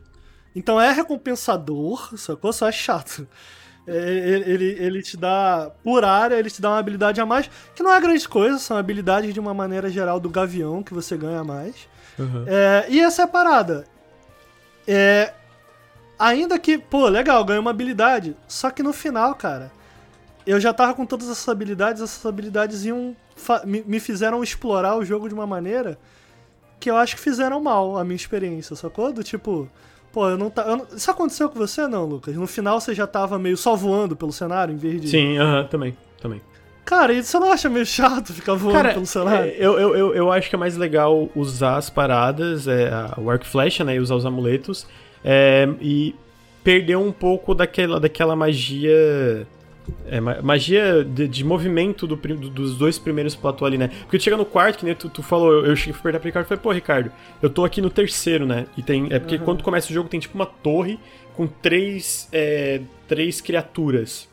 então 0.55 0.81
é 0.81 0.93
recompensador, 0.93 2.17
sacou? 2.17 2.53
Só 2.53 2.69
é 2.69 2.73
chato. 2.73 3.27
É, 3.87 3.93
ele, 3.93 4.51
ele, 4.51 4.65
ele, 4.79 5.03
te 5.03 5.17
dá, 5.17 5.71
por 5.83 6.05
área, 6.05 6.37
ele 6.37 6.51
te 6.51 6.63
dá 6.63 6.71
uma 6.71 6.79
habilidade 6.79 7.21
a 7.21 7.27
mais, 7.27 7.51
que 7.75 7.83
não 7.83 7.93
é 7.93 8.01
grande 8.01 8.27
coisa, 8.27 8.59
são 8.59 8.77
habilidades 8.77 9.35
de 9.35 9.41
uma 9.41 9.53
maneira 9.53 9.91
geral 9.91 10.19
do 10.19 10.31
gavião 10.31 10.83
que 10.83 10.95
você 10.95 11.17
ganha 11.17 11.45
mais. 11.45 11.75
Uhum. 12.19 12.45
É, 12.47 12.87
e 12.89 13.01
essa 13.01 13.23
é 13.23 13.25
a 13.25 13.29
parada. 13.29 13.85
É, 14.87 15.35
ainda 16.19 16.59
que, 16.59 16.79
pô, 16.79 17.09
legal, 17.09 17.45
ganhei 17.45 17.61
uma 17.61 17.71
habilidade. 17.71 18.37
Só 18.49 18.71
que 18.71 18.83
no 18.83 18.93
final, 18.93 19.35
cara, 19.35 19.71
eu 20.47 20.59
já 20.59 20.73
tava 20.73 20.95
com 20.95 21.05
todas 21.05 21.29
essas 21.29 21.49
habilidades, 21.49 22.03
essas 22.03 22.25
habilidades 22.25 22.85
iam 22.85 23.15
me, 23.65 23.83
me 23.83 24.01
fizeram 24.01 24.43
explorar 24.43 24.97
o 24.97 25.05
jogo 25.05 25.29
de 25.29 25.35
uma 25.35 25.47
maneira 25.47 25.99
que 26.79 26.91
eu 26.91 26.97
acho 26.97 27.17
que 27.17 27.23
fizeram 27.23 27.61
mal 27.61 27.97
a 27.97 28.05
minha 28.05 28.17
experiência, 28.17 28.77
sacou? 28.77 29.13
Do 29.13 29.25
tipo, 29.25 29.71
Pô, 30.15 30.29
eu 30.31 30.39
não 30.39 30.49
tá. 30.49 30.63
Eu 30.63 30.77
não... 30.77 30.87
Isso 30.95 31.11
aconteceu 31.11 31.51
com 31.51 31.59
você, 31.59 31.89
não, 31.89 32.07
Lucas? 32.07 32.37
No 32.37 32.47
final 32.47 32.81
você 32.81 32.95
já 32.95 33.05
tava 33.05 33.37
meio 33.37 33.57
só 33.57 33.75
voando 33.75 34.15
pelo 34.15 34.31
cenário 34.31 34.73
em 34.73 34.77
vez 34.77 35.01
de. 35.01 35.09
Sim, 35.09 35.37
aham, 35.39 35.61
uh 35.61 35.65
-huh, 35.65 35.69
também. 35.69 35.97
Também. 36.23 36.41
Cara, 36.85 37.13
e 37.13 37.25
você 37.25 37.37
não 37.37 37.51
acha 37.51 37.69
meio 37.69 37.85
chato 37.85 38.33
ficar 38.33 38.55
voando 38.55 38.77
Cara, 38.77 38.93
pelo 38.93 39.07
cenário? 39.07 39.51
É, 39.51 39.57
eu, 39.59 39.77
eu, 39.77 39.97
eu, 39.97 40.15
eu 40.15 40.33
acho 40.33 40.49
que 40.49 40.55
é 40.55 40.59
mais 40.59 40.77
legal 40.77 41.29
usar 41.35 41.79
as 41.79 41.91
paradas, 41.91 42.69
é, 42.69 42.91
o 43.17 43.29
arco 43.29 43.45
flecha, 43.45 43.83
né? 43.83 43.97
E 43.97 43.99
usar 43.99 44.15
os 44.15 44.25
amuletos. 44.25 44.87
É, 45.25 45.69
e 45.81 46.15
perder 46.63 46.97
um 46.97 47.11
pouco 47.11 47.53
daquela, 47.53 47.99
daquela 47.99 48.37
magia 48.37 49.47
é, 50.07 50.21
magia 50.21 51.05
de, 51.05 51.27
de 51.29 51.45
movimento 51.45 52.07
do, 52.07 52.17
do, 52.17 52.51
dos 52.51 52.77
dois 52.77 52.99
primeiros 52.99 53.35
platôs 53.35 53.69
ali, 53.69 53.79
né? 53.79 53.91
Porque 54.03 54.19
chega 54.19 54.37
no 54.37 54.45
quarto, 54.45 54.79
que 54.79 54.85
nem 54.85 54.95
tu, 54.95 55.09
tu 55.09 55.23
falou, 55.23 55.53
eu, 55.53 55.67
eu 55.67 55.77
cheguei 55.77 55.95
perguntar 56.01 56.21
pro 56.21 56.29
Ricardo 56.29 56.47
e 56.47 56.49
falei, 56.49 56.63
pô, 56.63 56.73
Ricardo, 56.73 57.13
eu 57.43 57.51
tô 57.51 57.65
aqui 57.65 57.81
no 57.81 57.91
terceiro, 57.91 58.47
né? 58.47 58.67
E 58.77 58.83
tem. 58.83 59.09
É 59.11 59.19
porque 59.19 59.37
uhum. 59.37 59.45
quando 59.45 59.63
começa 59.63 59.91
o 59.91 59.95
jogo 59.95 60.09
tem 60.09 60.21
tipo 60.21 60.35
uma 60.35 60.47
torre 60.47 60.99
com 61.35 61.47
três, 61.47 62.29
é, 62.33 62.81
três 63.09 63.41
criaturas. 63.41 64.29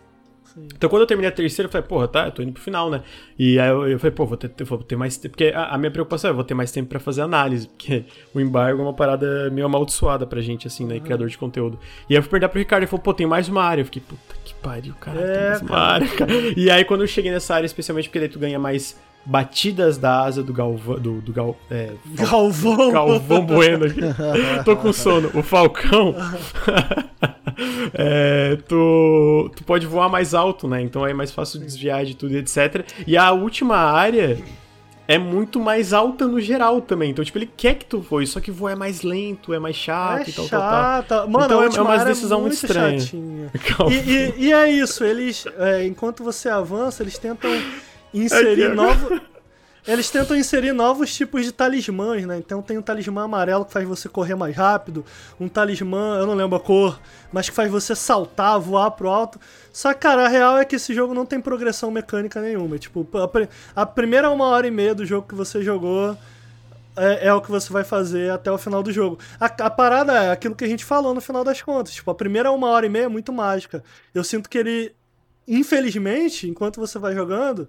Então 0.76 0.90
quando 0.90 1.02
eu 1.02 1.08
terminei 1.08 1.30
a 1.30 1.32
terceira, 1.32 1.68
eu 1.68 1.72
falei, 1.72 1.88
porra, 1.88 2.08
tá, 2.08 2.26
eu 2.26 2.32
tô 2.32 2.42
indo 2.42 2.52
pro 2.52 2.62
final, 2.62 2.90
né? 2.90 3.02
E 3.38 3.60
aí 3.60 3.70
eu, 3.70 3.88
eu 3.88 4.00
falei, 4.00 4.12
pô, 4.12 4.26
vou 4.26 4.38
ter, 4.38 4.52
vou 4.64 4.78
ter 4.80 4.96
mais 4.96 5.18
tempo. 5.18 5.36
Porque 5.36 5.54
a, 5.56 5.76
a, 5.76 5.78
minha 5.78 5.92
preocupação 5.92 6.30
é, 6.30 6.34
vou 6.34 6.44
ter 6.44 6.54
mais 6.54 6.72
tempo 6.72 6.90
para 6.90 7.00
fazer 7.00 7.22
análise, 7.22 7.68
porque 7.68 8.06
o 8.34 8.40
embargo 8.40 8.82
é 8.82 8.84
uma 8.84 8.94
parada 8.94 9.50
meio 9.50 9.66
amaldiçoada 9.66 10.26
pra 10.26 10.42
gente, 10.42 10.68
assim, 10.68 10.86
né? 10.86 11.00
Criador 11.00 11.28
de 11.28 11.38
conteúdo. 11.38 11.80
E 12.10 12.14
aí 12.14 12.20
eu 12.20 12.24
fui 12.24 12.32
perguntar 12.32 12.50
pro 12.50 12.60
Ricardo, 12.60 12.84
ele 12.84 12.90
falou, 12.90 13.04
pô, 13.04 13.14
tem 13.14 13.28
mais 13.28 13.48
uma 13.48 13.64
área. 13.64 13.82
Eu 13.82 13.86
fiquei, 13.86 14.02
puta 14.02 14.36
que 14.44 14.54
pariu, 14.56 14.94
cara, 15.00 15.20
é, 15.20 15.34
tem 15.34 15.50
mais 15.50 15.62
uma 15.62 15.70
cara. 15.70 15.82
área, 15.82 16.08
cara. 16.10 16.32
E 16.58 16.70
aí 16.70 16.84
quando 16.84 17.02
eu 17.02 17.08
cheguei 17.08 17.32
nessa 17.32 17.56
área, 17.56 17.66
especialmente 17.66 18.10
porque 18.10 18.20
daí 18.20 18.30
tu 18.30 18.40
ganha 18.40 18.60
mais 18.60 19.00
batidas 19.26 19.98
da 19.98 20.22
asa 20.22 20.44
do 20.44 20.54
Galvão. 20.54 21.00
Do, 21.00 21.22
do 21.22 21.32
Gal, 21.32 21.58
é, 21.70 21.92
Galvão! 22.14 22.92
Galvão 22.92 23.46
Bueno 23.46 23.86
aqui. 23.86 24.02
Tô 24.66 24.76
com 24.76 24.92
sono. 24.92 25.30
O 25.34 25.44
Falcão. 25.44 26.16
é, 27.94 28.58
tu, 28.68 29.52
tu 29.56 29.64
pode 29.64 29.86
voar 29.86 30.10
mais 30.10 30.34
alto, 30.34 30.68
né? 30.68 30.82
Então 30.82 31.06
é 31.06 31.14
mais 31.14 31.32
fácil 31.32 31.60
desviar 31.60 32.06
de 32.06 32.16
tudo, 32.16 32.36
etc. 32.36 32.86
E 33.06 33.18
a 33.18 33.32
última 33.32 33.78
área 33.78 34.38
é 35.08 35.18
muito 35.18 35.60
mais 35.60 35.92
alta 35.92 36.26
no 36.26 36.40
geral 36.40 36.82
também. 36.82 37.12
Então, 37.12 37.24
tipo, 37.26 37.38
ele 37.38 37.50
quer 37.58 37.76
que 37.76 37.86
tu 37.86 38.00
voe, 38.00 38.26
só 38.26 38.40
que 38.40 38.50
voar 38.50 38.72
é 38.72 38.76
mais 38.76 39.02
lento, 39.02 39.54
é 39.54 39.60
mais 39.60 39.76
chato 39.76 40.28
é 40.28 40.30
e 40.30 40.34
tal, 40.34 40.46
chata. 40.46 41.04
tal, 41.08 41.20
tal. 41.26 41.30
Mano, 41.30 41.46
então, 41.46 41.64
é 41.64 41.82
uma 41.82 42.06
decisão 42.06 42.38
é 42.38 42.42
muito, 42.42 42.54
muito 42.54 42.66
estranha. 42.66 43.52
E, 43.92 44.12
e, 44.12 44.46
e, 44.46 44.54
é 44.54 44.72
isso, 44.72 45.04
eles, 45.04 45.46
é, 45.58 45.86
enquanto 45.86 46.24
você 46.24 46.48
avança, 46.48 47.04
eles 47.04 47.18
tentam 47.18 47.52
inserir 48.14 48.70
novos. 48.74 49.22
Eles 49.88 50.12
tentam 50.12 50.38
inserir 50.38 50.74
novos 50.74 51.14
tipos 51.14 51.44
de 51.44 51.52
talismãs, 51.52 52.24
né? 52.26 52.38
Então 52.38 52.62
tem 52.62 52.78
um 52.78 52.82
talismã 52.84 53.24
amarelo 53.24 53.66
que 53.66 53.74
faz 53.74 53.88
você 53.88 54.08
correr 54.08 54.36
mais 54.36 54.56
rápido, 54.56 55.04
um 55.40 55.48
talismã, 55.50 56.18
eu 56.20 56.28
não 56.28 56.36
lembro 56.36 56.56
a 56.56 56.60
cor, 56.60 57.00
mas 57.34 57.50
que 57.50 57.56
faz 57.56 57.72
você 57.72 57.96
saltar, 57.96 58.60
voar 58.60 58.92
pro 58.92 59.10
alto. 59.10 59.40
Só 59.74 59.92
que, 59.94 60.00
cara, 60.02 60.26
a 60.26 60.28
real 60.28 60.58
é 60.58 60.66
que 60.66 60.76
esse 60.76 60.94
jogo 60.94 61.16
não 61.16 61.26
tem 61.26 61.42
progressão 61.42 61.90
mecânica 61.90 62.40
nenhuma. 62.40 62.78
Tipo, 62.78 63.08
a, 63.18 63.82
a 63.82 63.86
primeira 63.86 64.30
uma 64.30 64.46
hora 64.46 64.68
e 64.68 64.72
meia 64.72 64.94
do 64.94 65.04
jogo 65.04 65.28
que 65.28 65.34
você 65.36 65.64
jogou 65.64 66.16
é, 66.96 67.28
é, 67.28 67.34
o 67.34 67.42
que 67.42 67.50
você 67.50 67.72
vai 67.72 67.84
fazer 67.84 68.32
até 68.32 68.52
o 68.52 68.58
final 68.58 68.84
do 68.84 68.92
jogo. 68.92 69.18
A, 69.40 69.46
a, 69.46 69.70
parada 69.70 70.14
é 70.14 70.32
aquilo 70.32 70.56
que 70.56 70.64
a 70.64 70.68
gente 70.68 70.86
falou 70.86 71.14
no 71.14 71.22
final 71.22 71.44
das 71.44 71.62
contas. 71.62 71.94
Tipo, 71.94 72.12
a 72.12 72.16
primeira 72.16 72.52
uma 72.52 72.68
hora 72.68 72.86
e 72.86 72.90
meia 72.90 73.06
é 73.06 73.10
muito 73.10 73.34
mágica. 73.34 73.84
Eu 74.14 74.24
sinto 74.24 74.50
que 74.50 74.58
ele, 74.58 74.94
infelizmente, 75.48 76.48
enquanto 76.48 76.80
você 76.80 77.00
vai 77.00 77.16
jogando, 77.16 77.68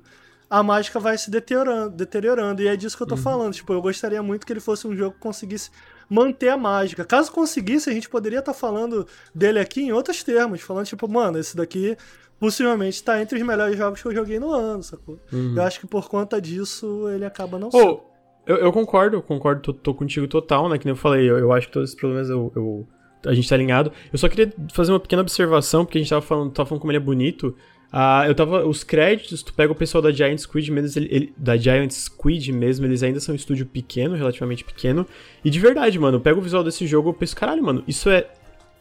a 0.52 0.62
mágica 0.62 1.00
vai 1.00 1.16
se 1.16 1.30
deteriorando, 1.30 1.96
deteriorando. 1.96 2.60
E 2.60 2.68
é 2.68 2.76
disso 2.76 2.94
que 2.94 3.02
eu 3.02 3.06
tô 3.06 3.14
uhum. 3.14 3.22
falando. 3.22 3.54
Tipo, 3.54 3.72
eu 3.72 3.80
gostaria 3.80 4.22
muito 4.22 4.46
que 4.46 4.52
ele 4.52 4.60
fosse 4.60 4.86
um 4.86 4.94
jogo 4.94 5.14
que 5.14 5.20
conseguisse 5.20 5.70
manter 6.10 6.50
a 6.50 6.58
mágica. 6.58 7.06
Caso 7.06 7.32
conseguisse, 7.32 7.88
a 7.88 7.92
gente 7.94 8.06
poderia 8.06 8.40
estar 8.40 8.52
tá 8.52 8.58
falando 8.58 9.06
dele 9.34 9.58
aqui 9.58 9.80
em 9.80 9.92
outros 9.92 10.22
termos. 10.22 10.60
Falando, 10.60 10.84
tipo, 10.84 11.08
mano, 11.08 11.38
esse 11.38 11.56
daqui 11.56 11.96
possivelmente 12.38 12.96
está 12.96 13.22
entre 13.22 13.38
os 13.38 13.46
melhores 13.46 13.78
jogos 13.78 14.02
que 14.02 14.08
eu 14.08 14.14
joguei 14.14 14.38
no 14.38 14.50
ano, 14.50 14.82
sacou? 14.82 15.18
Uhum. 15.32 15.54
Eu 15.56 15.62
acho 15.62 15.80
que 15.80 15.86
por 15.86 16.06
conta 16.06 16.38
disso 16.38 17.08
ele 17.08 17.24
acaba 17.24 17.58
não 17.58 17.70
sendo. 17.70 17.82
Oh, 17.82 18.00
eu, 18.46 18.56
eu, 18.56 18.72
concordo, 18.72 19.16
eu 19.16 19.22
concordo, 19.22 19.62
tô, 19.62 19.72
tô, 19.72 19.94
contigo 19.94 20.28
total, 20.28 20.68
né? 20.68 20.76
Que 20.76 20.84
nem 20.84 20.92
eu 20.92 20.96
falei, 20.96 21.30
eu, 21.30 21.38
eu 21.38 21.50
acho 21.50 21.68
que 21.68 21.72
todos 21.72 21.88
esses 21.88 21.98
problemas 21.98 22.28
eu, 22.28 22.52
eu, 22.54 22.86
a 23.24 23.32
gente 23.32 23.48
tá 23.48 23.54
alinhado. 23.54 23.90
Eu 24.12 24.18
só 24.18 24.28
queria 24.28 24.52
fazer 24.70 24.92
uma 24.92 25.00
pequena 25.00 25.22
observação, 25.22 25.86
porque 25.86 25.96
a 25.96 26.00
gente 26.02 26.10
tava 26.10 26.20
falando, 26.20 26.52
tava 26.52 26.68
falando 26.68 26.82
como 26.82 26.90
ele 26.92 26.98
é 26.98 27.00
bonito. 27.00 27.56
Uh, 27.92 28.26
eu 28.26 28.34
tava. 28.34 28.66
Os 28.66 28.82
créditos, 28.82 29.42
tu 29.42 29.52
pega 29.52 29.70
o 29.70 29.74
pessoal 29.74 30.00
da 30.00 30.10
Giant 30.10 30.38
Squid 30.38 30.72
mesmo, 30.72 30.98
ele, 30.98 31.14
ele, 31.14 31.34
da 31.36 31.56
Giant 31.56 31.90
Squid 31.90 32.50
mesmo, 32.50 32.86
eles 32.86 33.02
ainda 33.02 33.20
são 33.20 33.34
um 33.34 33.36
estúdio 33.36 33.66
pequeno, 33.66 34.14
relativamente 34.14 34.64
pequeno. 34.64 35.06
E 35.44 35.50
de 35.50 35.60
verdade, 35.60 35.98
mano, 35.98 36.16
eu 36.16 36.20
pego 36.20 36.40
o 36.40 36.42
visual 36.42 36.64
desse 36.64 36.86
jogo 36.86 37.10
e 37.10 37.12
penso, 37.12 37.36
caralho, 37.36 37.62
mano, 37.62 37.84
isso 37.86 38.08
é. 38.08 38.26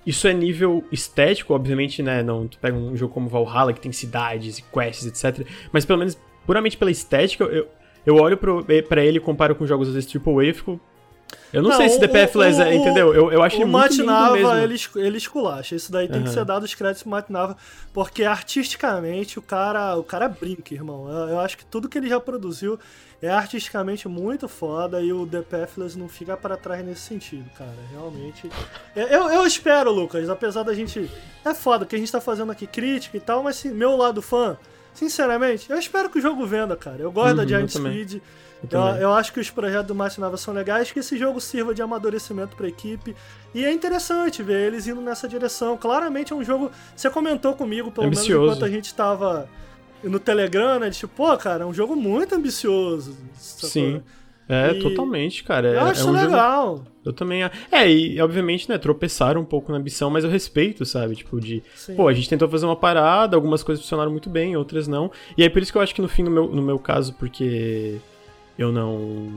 Isso 0.04 0.28
é 0.28 0.34
nível 0.34 0.84
estético, 0.92 1.54
obviamente, 1.54 2.02
né? 2.02 2.24
Não, 2.24 2.48
tu 2.48 2.58
pega 2.58 2.76
um 2.76 2.98
jogo 2.98 3.14
como 3.14 3.30
Valhalla, 3.30 3.72
que 3.72 3.80
tem 3.80 3.92
cidades 3.92 4.58
e 4.58 4.64
quests, 4.64 5.06
etc. 5.06 5.46
Mas 5.72 5.86
pelo 5.86 6.00
menos, 6.00 6.18
puramente 6.44 6.76
pela 6.76 6.90
estética, 6.90 7.44
eu, 7.44 7.68
eu 8.04 8.16
olho 8.16 8.36
pro, 8.36 8.66
pra 8.90 9.06
ele 9.06 9.18
e 9.18 9.22
comparo 9.22 9.54
com 9.54 9.64
jogos 9.68 9.94
desse 9.94 10.18
AAA 10.18 10.46
e 10.46 10.54
fico, 10.54 10.82
eu 11.54 11.62
não, 11.62 11.70
não 11.70 11.78
sei 11.78 11.90
se 11.90 12.00
The 12.00 12.08
Pathless 12.08 12.62
é, 12.62 12.74
entendeu? 12.74 13.14
Eu, 13.14 13.32
eu 13.32 13.44
acho 13.44 13.58
ele 13.58 13.66
muito 13.66 13.94
lindo 13.94 14.32
mesmo. 14.32 14.56
Ele, 14.56 15.08
ele 15.08 15.18
esculacha. 15.18 15.76
Isso 15.76 15.92
daí 15.92 16.08
tem 16.08 16.20
uhum. 16.20 16.24
que 16.24 16.30
ser 16.30 16.46
dado 16.46 16.64
os 16.64 16.74
créditos 16.74 17.04
pro 17.04 17.12
Matnava, 17.12 17.58
porque 17.94 18.24
artisticamente 18.24 19.38
o 19.38 19.42
cara, 19.42 19.98
o 19.98 20.04
cara 20.04 20.30
brinca, 20.30 20.74
irmão. 20.74 21.10
Eu, 21.10 21.30
eu, 21.30 21.40
acho 21.40 21.58
que 21.58 21.66
tudo 21.66 21.90
que 21.90 21.98
ele 21.98 22.08
já 22.08 22.20
produziu 22.20 22.80
é 23.22 23.30
artisticamente 23.30 24.08
muito 24.08 24.48
foda 24.48 25.02
e 25.02 25.12
o 25.12 25.28
The 25.28 25.42
Pathless 25.42 25.98
não 25.98 26.08
fica 26.08 26.38
para 26.38 26.56
trás 26.56 26.86
nesse 26.86 27.02
sentido, 27.02 27.50
cara. 27.58 27.76
Realmente. 27.92 28.50
É, 28.96 29.14
eu, 29.14 29.30
eu 29.30 29.46
espero, 29.46 29.92
Lucas, 29.92 30.30
apesar 30.30 30.64
da 30.64 30.74
gente. 30.74 31.10
É 31.44 31.54
foda 31.54 31.86
que 31.86 31.96
a 31.96 32.00
gente 32.00 32.12
tá 32.12 32.22
fazendo 32.22 32.52
aqui 32.52 32.66
crítica 32.66 33.18
e 33.18 33.20
tal, 33.20 33.44
mas 33.44 33.58
sim, 33.58 33.72
meu 33.72 33.98
lado 33.98 34.22
fã, 34.22 34.58
sinceramente, 34.94 35.70
eu 35.70 35.78
espero 35.78 36.10
que 36.10 36.20
o 36.20 36.22
jogo 36.22 36.46
venda, 36.46 36.78
cara. 36.78 37.02
Eu 37.02 37.12
gosto 37.12 37.32
uhum, 37.32 37.36
da 37.36 37.46
Giant 37.46 37.70
Speed. 37.70 38.22
Eu, 38.70 38.80
eu, 38.80 39.14
acho 39.14 39.34
que 39.34 39.40
os 39.40 39.50
projetos 39.50 39.88
do 39.88 39.96
Márcio 39.96 40.22
Nava 40.22 40.38
são 40.38 40.54
legais, 40.54 40.92
que 40.92 41.00
esse 41.00 41.18
jogo 41.18 41.42
sirva 41.42 41.74
de 41.74 41.82
amadurecimento 41.82 42.56
para 42.56 42.68
a 42.68 42.70
equipe. 42.70 43.16
E 43.56 43.66
é 43.66 43.72
interessante 43.72 44.44
ver 44.44 44.68
eles 44.68 44.88
indo 44.88 45.02
nessa 45.02 45.28
direção. 45.28 45.76
Claramente 45.78 46.32
é 46.32 46.36
um 46.36 46.44
jogo. 46.44 46.70
Você 46.96 47.10
comentou 47.10 47.56
comigo, 47.56 47.92
pelo 47.92 48.08
ambicioso. 48.08 48.30
menos 48.30 48.58
enquanto 48.58 48.66
a 48.66 48.72
gente 48.72 48.86
estava 48.86 49.50
no 50.04 50.20
Telegram, 50.20 50.80
né? 50.80 50.90
De 50.90 50.98
tipo, 50.98 51.14
pô, 51.16 51.36
cara, 51.38 51.64
é 51.64 51.66
um 51.66 51.74
jogo 51.74 51.96
muito 51.96 52.36
ambicioso. 52.36 53.18
Sim. 53.34 54.04
É, 54.48 54.72
e... 54.74 54.80
totalmente, 54.80 55.44
cara. 55.44 55.70
É, 55.70 55.76
eu 55.78 55.82
acho 55.82 56.08
é 56.08 56.12
um 56.12 56.12
legal. 56.12 56.78
Jogo... 56.78 56.92
Eu 57.06 57.14
também. 57.14 57.42
É, 57.72 57.90
e 57.90 58.22
obviamente, 58.22 58.70
né, 58.70 58.78
tropeçaram 58.78 59.42
um 59.42 59.46
pouco 59.46 59.72
na 59.72 59.78
ambição, 59.78 60.10
mas 60.10 60.24
eu 60.24 60.30
respeito, 60.30 60.86
sabe? 60.86 61.16
Tipo, 61.16 61.40
de. 61.40 61.64
Sim. 61.74 61.96
Pô, 61.96 62.08
a 62.08 62.14
gente 62.14 62.30
tentou 62.30 62.48
fazer 62.48 62.66
uma 62.66 62.76
parada, 62.76 63.36
algumas 63.36 63.64
coisas 63.64 63.84
funcionaram 63.84 64.12
muito 64.12 64.30
bem, 64.30 64.56
outras 64.56 64.88
não. 64.88 65.10
E 65.36 65.42
aí 65.42 65.50
por 65.50 65.62
isso 65.62 65.72
que 65.72 65.78
eu 65.78 65.82
acho 65.82 65.96
que 65.96 66.02
no 66.02 66.08
fim, 66.08 66.24
no 66.24 66.30
meu, 66.30 66.48
no 66.48 66.62
meu 66.62 66.78
caso, 66.78 67.14
porque 67.14 68.00
eu 68.62 68.72
não 68.72 69.30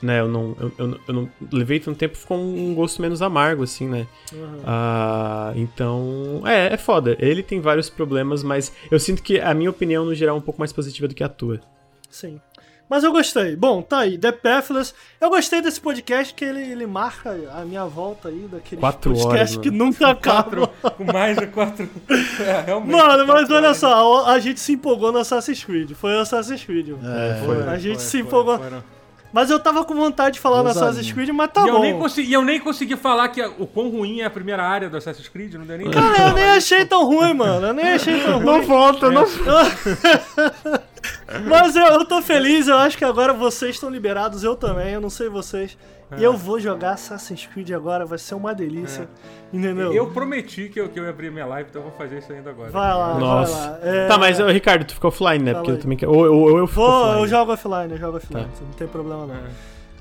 né? 0.00 0.20
Eu 0.20 0.28
não, 0.28 0.56
eu, 0.60 0.72
eu, 0.78 1.00
eu 1.08 1.14
não 1.14 1.30
levei 1.52 1.80
tanto 1.80 1.98
tempo, 1.98 2.16
ficou 2.16 2.38
um 2.38 2.74
gosto 2.74 3.02
menos 3.02 3.20
amargo, 3.20 3.64
assim, 3.64 3.88
né? 3.88 4.06
Uhum. 4.32 4.60
Ah, 4.64 5.52
então, 5.56 6.42
é, 6.46 6.74
é 6.74 6.76
foda. 6.76 7.16
Ele 7.18 7.42
tem 7.42 7.60
vários 7.60 7.90
problemas, 7.90 8.42
mas 8.42 8.72
eu 8.90 8.98
sinto 8.98 9.22
que 9.22 9.40
a 9.40 9.52
minha 9.54 9.70
opinião, 9.70 10.04
no 10.04 10.14
geral, 10.14 10.36
é 10.36 10.38
um 10.38 10.42
pouco 10.42 10.60
mais 10.60 10.72
positiva 10.72 11.08
do 11.08 11.14
que 11.14 11.24
a 11.24 11.28
tua. 11.28 11.60
Sim. 12.08 12.40
Mas 12.88 13.04
eu 13.04 13.12
gostei. 13.12 13.54
Bom, 13.54 13.82
tá 13.82 13.98
aí, 13.98 14.16
The 14.16 14.32
Pathless. 14.32 14.94
Eu 15.20 15.28
gostei 15.28 15.60
desse 15.60 15.78
podcast 15.80 16.32
que 16.32 16.44
ele, 16.44 16.62
ele 16.62 16.86
marca 16.86 17.36
a 17.54 17.64
minha 17.64 17.84
volta 17.84 18.28
aí 18.28 18.48
daquele 18.50 18.80
Quatro 18.80 19.12
podcast 19.12 19.28
horas, 19.28 19.56
que 19.58 19.70
mano. 19.70 19.84
nunca 19.84 20.08
acaba. 20.08 20.70
Mais 21.12 21.36
de 21.36 21.46
quatro. 21.48 21.88
É, 22.40 22.62
realmente. 22.66 22.92
Mano, 22.92 23.26
mas 23.26 23.40
quatro 23.40 23.54
olha 23.56 23.66
horas. 23.66 23.76
só, 23.76 24.26
a 24.26 24.38
gente 24.38 24.60
se 24.60 24.72
empolgou 24.72 25.12
no 25.12 25.18
Assassin's 25.18 25.62
Creed. 25.64 25.92
Foi 25.92 26.14
o 26.14 26.20
Assassin's 26.20 26.64
Creed. 26.64 26.88
mano. 26.88 27.18
É, 27.18 27.42
foi. 27.44 27.68
A 27.68 27.78
gente 27.78 27.96
Foi, 27.96 28.04
se 28.04 28.10
foi, 28.10 28.20
empolgou. 28.20 28.60
Mas 29.32 29.50
eu 29.50 29.58
tava 29.60 29.84
com 29.84 29.94
vontade 29.94 30.34
de 30.34 30.40
falar 30.40 30.62
no. 30.62 30.70
Assassin's 30.70 31.12
Creed, 31.12 31.28
mas 31.30 31.50
tá 31.52 31.64
e, 31.66 31.68
eu 31.68 31.74
bom. 31.74 31.80
nem 31.82 31.98
consegui, 31.98 32.30
e 32.30 32.32
eu 32.32 32.42
nem 32.42 32.58
consegui 32.58 32.96
falar 32.96 33.28
que 33.28 33.42
o 33.42 33.66
quão 33.66 33.90
ruim 33.90 34.20
é 34.20 34.24
a 34.24 34.30
primeira 34.30 34.62
área 34.62 34.88
do 34.88 34.96
Assassin's 34.96 35.28
Creed, 35.28 35.54
não 35.54 35.66
deu 35.66 35.76
nem 35.76 35.90
Cara, 35.90 36.28
eu 36.28 36.34
nem 36.34 36.50
achei 36.50 36.86
tão 36.86 37.04
ruim, 37.04 37.34
mano. 37.34 37.66
Eu 37.66 37.74
nem 37.74 37.88
achei 37.92 38.20
tão 38.20 38.38
ruim. 38.38 38.46
Não 38.46 38.62
volta, 38.62 39.10
não 39.10 39.26
Mas 41.46 41.76
eu, 41.76 41.84
eu 41.86 42.04
tô 42.06 42.22
feliz, 42.22 42.68
eu 42.68 42.76
acho 42.76 42.96
que 42.96 43.04
agora 43.04 43.32
vocês 43.34 43.74
estão 43.74 43.90
liberados, 43.90 44.42
eu 44.42 44.56
também, 44.56 44.94
eu 44.94 45.00
não 45.00 45.10
sei 45.10 45.28
vocês. 45.28 45.76
E 46.16 46.24
eu 46.24 46.32
vou 46.34 46.58
jogar 46.58 46.92
Assassin's 46.92 47.46
Creed 47.46 47.70
agora, 47.72 48.06
vai 48.06 48.16
ser 48.16 48.34
uma 48.34 48.54
delícia. 48.54 49.06
Entendeu? 49.52 49.92
Eu 49.92 50.06
prometi 50.10 50.70
que 50.70 50.80
eu, 50.80 50.88
que 50.88 50.98
eu 50.98 51.04
ia 51.04 51.10
abrir 51.10 51.30
minha 51.30 51.44
live, 51.44 51.68
então 51.68 51.82
eu 51.82 51.88
vou 51.90 51.98
fazer 51.98 52.18
isso 52.18 52.32
ainda 52.32 52.48
agora. 52.48 52.70
Vai 52.70 52.94
lá, 52.94 53.14
Nossa. 53.18 53.52
vai 53.54 53.70
lá. 53.70 53.78
É, 54.04 54.08
Tá, 54.08 54.16
mas, 54.16 54.38
Ricardo, 54.38 54.86
tu 54.86 54.94
fica 54.94 55.08
offline, 55.08 55.44
né? 55.44 55.52
Fala 55.52 55.64
Porque 55.64 55.76
eu 55.76 55.82
também 55.82 55.98
quero. 55.98 56.12
Ou, 56.12 56.24
ou, 56.24 56.50
ou 56.52 56.58
eu 56.58 56.66
fico 56.66 56.80
Vou, 56.80 56.88
offline. 56.90 57.20
eu 57.20 57.28
jogo 57.28 57.52
offline, 57.52 57.92
eu 57.92 57.98
jogo 57.98 58.16
offline, 58.16 58.44
Tá. 58.46 58.50
não 58.62 58.72
tem 58.72 58.88
problema 58.88 59.26
não. 59.26 59.36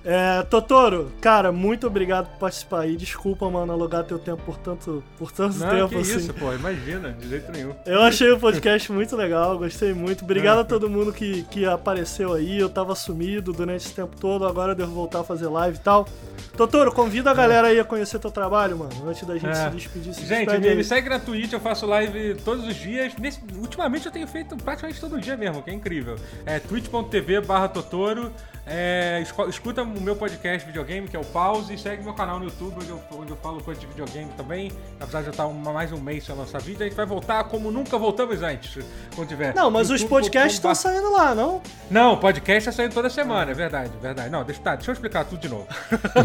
É. 0.08 0.40
É, 0.40 0.44
Totoro, 0.44 1.12
cara, 1.22 1.52
muito 1.52 1.86
obrigado 1.88 2.28
por 2.30 2.40
participar 2.40 2.82
aí. 2.82 2.96
Desculpa, 2.96 3.50
mano, 3.50 3.72
alugar 3.74 4.04
teu 4.04 4.18
tempo 4.18 4.42
por 4.44 4.58
tanto, 4.58 5.04
por 5.18 5.32
tanto 5.32 5.58
Não, 5.58 5.70
tempo 5.70 5.90
que 5.90 5.96
assim. 5.98 6.18
isso, 6.18 6.34
pô, 6.34 6.52
imagina, 6.54 7.12
de 7.12 7.28
jeito 7.30 7.52
nenhum. 7.52 7.74
Eu 7.86 8.02
achei 8.02 8.32
o 8.32 8.40
podcast 8.40 8.92
muito 8.92 9.16
legal, 9.16 9.58
gostei 9.58 9.94
muito. 9.94 10.24
Obrigado 10.24 10.60
a 10.60 10.64
todo 10.66 10.90
mundo 10.90 11.12
que, 11.14 11.44
que 11.44 11.66
apareceu 11.66 12.34
aí. 12.34 12.58
Eu 12.60 12.70
tava 12.70 12.96
sumido 12.96 13.52
durante 13.54 13.86
esse 13.86 13.94
tempo 13.94 14.16
todo, 14.20 14.46
agora 14.48 14.72
eu 14.72 14.76
devo 14.76 14.92
voltar 14.92 15.20
a 15.20 15.24
fazer 15.24 15.48
live 15.48 15.78
e 15.78 15.82
tal. 15.82 16.08
Totoro, 16.56 16.92
convida 16.92 17.30
a 17.30 17.34
galera 17.36 17.68
aí 17.68 17.80
a 17.80 17.84
conhecer 17.84 18.18
teu 18.18 18.32
trabalho, 18.32 18.78
mano, 18.78 18.92
antes 19.08 19.28
da 19.28 19.36
gente 19.36 19.50
É. 19.50 19.54
se 19.54 19.70
despedir. 19.70 20.14
Se 20.14 20.26
Gente, 20.26 20.46
despede 20.48 20.70
me, 20.70 20.76
me 20.76 20.84
segue 20.84 21.10
na 21.10 21.20
Twitch, 21.20 21.54
eu 21.54 21.60
faço 21.60 21.86
live 21.86 22.36
todos 22.44 22.66
os 22.68 22.76
dias. 22.76 23.14
Nesse- 23.20 23.42
ultimamente 23.60 24.06
eu 24.08 24.12
tenho 24.12 24.28
feito 24.28 24.56
praticamente 24.58 25.00
todo 25.00 25.20
dia 25.22 25.38
mesmo, 25.38 25.62
que 25.62 25.70
é 25.70 25.74
incrível. 25.74 26.16
É 26.46 26.58
twitch.tv 26.60 27.42
barra 27.42 27.68
Totoro. 27.68 28.32
É, 28.70 29.24
escuta 29.48 29.82
o 29.84 30.02
meu 30.02 30.14
podcast 30.16 30.66
videogame, 30.68 31.08
que 31.08 31.16
é 31.16 31.20
o 31.20 31.24
Pause, 31.24 31.74
e 31.74 31.78
segue 31.78 32.04
meu 32.04 32.14
canal 32.14 32.38
no 32.38 32.46
YouTube, 32.46 32.76
onde 32.76 32.90
eu, 32.90 33.00
onde 33.18 33.32
eu 33.32 33.38
falo 33.38 33.64
coisa 33.64 33.80
de 33.80 33.88
videogame 33.88 34.30
também. 34.36 34.72
Apesar 35.00 35.22
de 35.22 35.28
eu 35.28 35.32
estar 35.32 35.46
uma- 35.48 35.72
mais 35.72 35.94
um 35.94 36.00
mês 36.02 36.26
sem 36.26 36.36
lançar 36.36 36.62
vídeo, 36.62 36.82
a 36.82 36.86
gente 36.86 36.96
vai 36.96 37.06
voltar 37.06 37.46
como 37.46 37.72
nunca 37.72 37.98
voltamos 37.98 38.44
antes, 38.44 38.84
quando 39.16 39.30
tiver. 39.30 39.56
Não, 39.56 39.72
mas 39.72 39.90
os 39.90 40.02
youtube.com 40.02 40.16
podcasts 40.22 40.54
estão 40.56 40.76
saindo 40.76 41.10
lá, 41.14 41.34
não? 41.34 41.62
Não, 41.90 42.14
o 42.14 42.18
podcast 42.18 42.66
tá 42.70 42.72
saindo 42.74 42.94
toda 42.94 43.10
semana, 43.10 43.52
é 43.52 43.54
verdade, 43.54 43.92
verdade. 44.02 44.30
Não, 44.30 44.44
deixa, 44.44 44.62
tá, 44.62 44.76
deixa 44.76 44.92
eu 44.92 44.94
explicar 44.94 45.24
tudo 45.24 45.40
de 45.40 45.48
novo. 45.48 45.66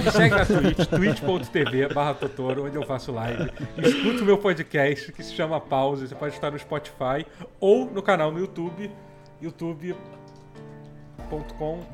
Me 0.05 0.11
segue 0.11 0.35
na 0.35 0.45
Twitch, 0.45 0.87
twitch.tv 0.91 1.95
barra 1.95 2.15
Totoro, 2.15 2.67
onde 2.67 2.75
eu 2.77 2.85
faço 2.85 3.13
live. 3.13 3.53
Escuta 3.79 4.23
o 4.23 4.25
meu 4.25 4.39
podcast, 4.39 5.13
que 5.13 5.23
se 5.23 5.33
chama 5.33 5.61
Pause. 5.61 6.09
Você 6.09 6.15
pode 6.17 6.35
estar 6.35 6.51
no 6.51 6.59
Spotify 6.59 7.25
ou 7.61 7.87
no 7.89 8.03
canal 8.03 8.33
no 8.33 8.41
YouTube, 8.41 8.91
youtube.com 9.41 10.22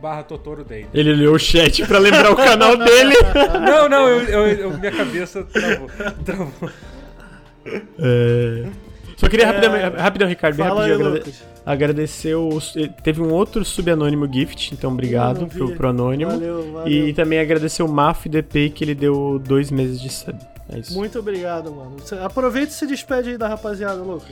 barra 0.00 0.22
Totoro 0.22 0.64
Daily. 0.64 0.86
Ele 0.94 1.14
leu 1.14 1.32
o 1.34 1.38
chat 1.38 1.86
pra 1.86 1.98
lembrar 1.98 2.30
o 2.32 2.36
canal 2.36 2.76
dele. 2.76 3.14
Não, 3.64 3.88
não, 3.88 4.08
eu, 4.08 4.20
eu- 4.22 4.46
eu- 4.70 4.78
minha 4.78 4.92
cabeça 4.92 5.42
travou. 5.44 5.88
travou. 6.24 6.70
É. 7.98 8.66
Só 9.16 9.28
queria 9.28 9.46
rapidamente, 9.46 9.96
rapidão, 9.96 10.28
Ricardo, 10.28 10.56
bem 10.56 10.66
Fala 10.66 10.84
aí, 10.84 10.90
rapidinho. 10.92 11.10
agrade-. 11.16 11.34
Agradecer 11.66 12.34
o. 12.34 12.48
Teve 13.02 13.20
um 13.20 13.30
outro 13.32 13.64
subanônimo 13.64 14.32
gift, 14.32 14.72
então 14.72 14.92
obrigado 14.92 15.46
pro, 15.48 15.74
pro 15.74 15.88
anônimo. 15.88 16.30
Valeu, 16.30 16.72
valeu. 16.72 16.88
E 16.88 17.12
também 17.12 17.38
agradecer 17.40 17.82
o 17.82 17.88
Maf 17.88 18.26
DP 18.26 18.70
que 18.70 18.84
ele 18.84 18.94
deu 18.94 19.38
dois 19.38 19.70
meses 19.70 20.00
de 20.00 20.08
sub. 20.08 20.38
É 20.70 20.78
isso. 20.78 20.94
Muito 20.94 21.18
obrigado, 21.18 21.70
mano. 21.72 21.96
Aproveita 22.24 22.70
e 22.70 22.74
se 22.74 22.86
despede 22.86 23.30
aí 23.30 23.36
da 23.38 23.48
rapaziada, 23.48 24.00
Lucas. 24.00 24.28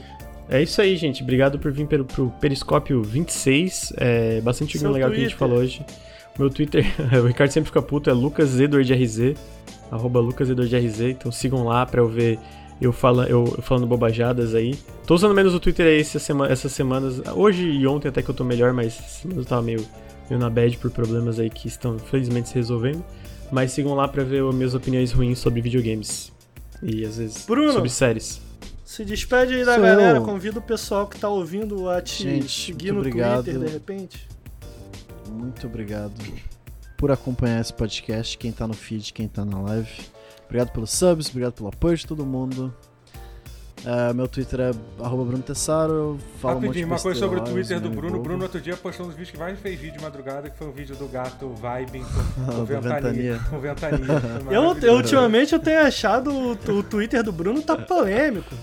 É 0.49 0.61
isso 0.61 0.81
aí, 0.81 0.95
gente. 0.95 1.23
Obrigado 1.23 1.59
por 1.59 1.71
vir 1.71 1.87
pelo, 1.87 2.05
pro 2.05 2.29
Periscópio 2.39 3.01
26. 3.03 3.93
É 3.97 4.41
bastante 4.41 4.77
Seu 4.77 4.91
legal 4.91 5.09
que 5.09 5.15
a 5.15 5.19
gente 5.19 5.29
Twitter. 5.29 5.37
falou 5.39 5.59
hoje. 5.59 5.85
Meu 6.39 6.49
Twitter, 6.49 6.85
o 7.21 7.25
Ricardo 7.27 7.51
sempre 7.51 7.67
fica 7.67 7.81
puto, 7.81 8.09
é 8.09 8.13
LucasEdwardRZ. 8.13 9.35
Arroba 9.91 10.19
LucasEdwardRZ. 10.19 11.01
Então 11.01 11.31
sigam 11.31 11.63
lá 11.65 11.85
pra 11.85 11.99
eu 12.01 12.07
ver 12.07 12.39
eu, 12.79 12.93
fala, 12.93 13.25
eu, 13.25 13.53
eu 13.57 13.61
falando 13.63 13.87
bobajadas 13.87 14.53
aí. 14.55 14.75
Tô 15.05 15.15
usando 15.15 15.33
menos 15.33 15.53
o 15.53 15.59
Twitter 15.59 15.85
aí 15.87 15.99
essa 15.99 16.19
sema- 16.19 16.47
essas 16.47 16.71
semanas. 16.71 17.21
Hoje 17.35 17.63
e 17.67 17.87
ontem 17.87 18.07
até 18.07 18.21
que 18.21 18.29
eu 18.29 18.35
tô 18.35 18.43
melhor, 18.43 18.71
mas 18.71 19.23
eu 19.35 19.43
tava 19.43 19.61
meio, 19.63 19.83
meio 20.29 20.39
na 20.39 20.49
bad 20.49 20.77
por 20.77 20.91
problemas 20.91 21.39
aí 21.39 21.49
que 21.49 21.67
estão 21.67 21.97
felizmente 21.97 22.49
se 22.49 22.55
resolvendo. 22.55 23.03
Mas 23.51 23.71
sigam 23.71 23.93
lá 23.95 24.07
pra 24.07 24.23
ver 24.23 24.43
as 24.43 24.53
minhas 24.55 24.75
opiniões 24.75 25.11
ruins 25.11 25.39
sobre 25.39 25.59
videogames. 25.61 26.31
E 26.83 27.03
às 27.03 27.17
vezes 27.17 27.45
Bruno. 27.45 27.71
sobre 27.73 27.89
séries. 27.89 28.39
Se 28.87 29.03
despede 29.03 29.53
aí 29.53 29.65
da 29.65 29.73
Sou 29.73 29.83
galera, 29.83 30.19
eu. 30.19 30.23
convida 30.23 30.59
o 30.59 30.61
pessoal 30.61 31.05
que 31.07 31.19
tá 31.19 31.27
ouvindo 31.27 31.89
a 31.89 32.01
te 32.01 32.23
Gente, 32.23 32.67
seguir 32.67 32.93
no 32.93 33.01
muito 33.01 33.09
obrigado. 33.09 33.43
Twitter 33.43 33.63
de 33.65 33.73
repente. 33.73 34.27
Muito 35.29 35.67
obrigado 35.67 36.13
por 36.95 37.11
acompanhar 37.11 37.59
esse 37.59 37.73
podcast, 37.73 38.37
quem 38.37 38.49
tá 38.49 38.65
no 38.65 38.73
feed, 38.73 39.11
quem 39.11 39.27
tá 39.27 39.43
na 39.43 39.59
live. 39.59 39.91
Obrigado 40.45 40.71
pelos 40.71 40.89
subs, 40.91 41.27
obrigado 41.29 41.51
pelo 41.51 41.67
apoio 41.67 41.97
de 41.97 42.07
todo 42.07 42.25
mundo. 42.25 42.73
É, 43.85 44.13
meu 44.13 44.25
Twitter 44.25 44.61
é 44.61 44.71
arroba 45.03 45.25
Bruno 45.25 45.43
Tessaro, 45.43 45.93
eu 45.93 46.19
falo 46.39 46.59
um 46.59 46.61
Rapidinho, 46.61 46.87
uma 46.87 46.99
coisa 46.99 47.19
sobre 47.19 47.41
o 47.41 47.43
Twitter 47.43 47.81
do 47.81 47.89
meme 47.89 48.01
Bruno. 48.01 48.17
O. 48.19 48.21
Bruno 48.23 48.43
outro 48.43 48.61
dia 48.61 48.77
postou 48.77 49.05
um 49.05 49.09
dos 49.09 49.17
vídeos 49.17 49.31
que 49.31 49.37
mais 49.37 49.59
fez 49.59 49.77
vídeo 49.77 49.97
de 49.97 50.03
madrugada, 50.03 50.49
que 50.49 50.57
foi 50.57 50.65
um 50.65 50.71
vídeo 50.71 50.95
do 50.95 51.09
gato 51.09 51.53
vibing 51.53 52.05
com, 52.05 52.55
com 52.55 52.63
ventania. 52.65 53.39
Com 53.49 53.59
ventania. 53.59 54.07
Eu, 54.49 54.77
eu 54.77 54.93
ultimamente 54.93 55.53
eu 55.53 55.59
tenho 55.59 55.81
achado 55.81 56.31
o, 56.31 56.51
o 56.53 56.83
Twitter 56.83 57.21
do 57.21 57.33
Bruno 57.33 57.61
tá 57.61 57.75
polêmico. 57.75 58.55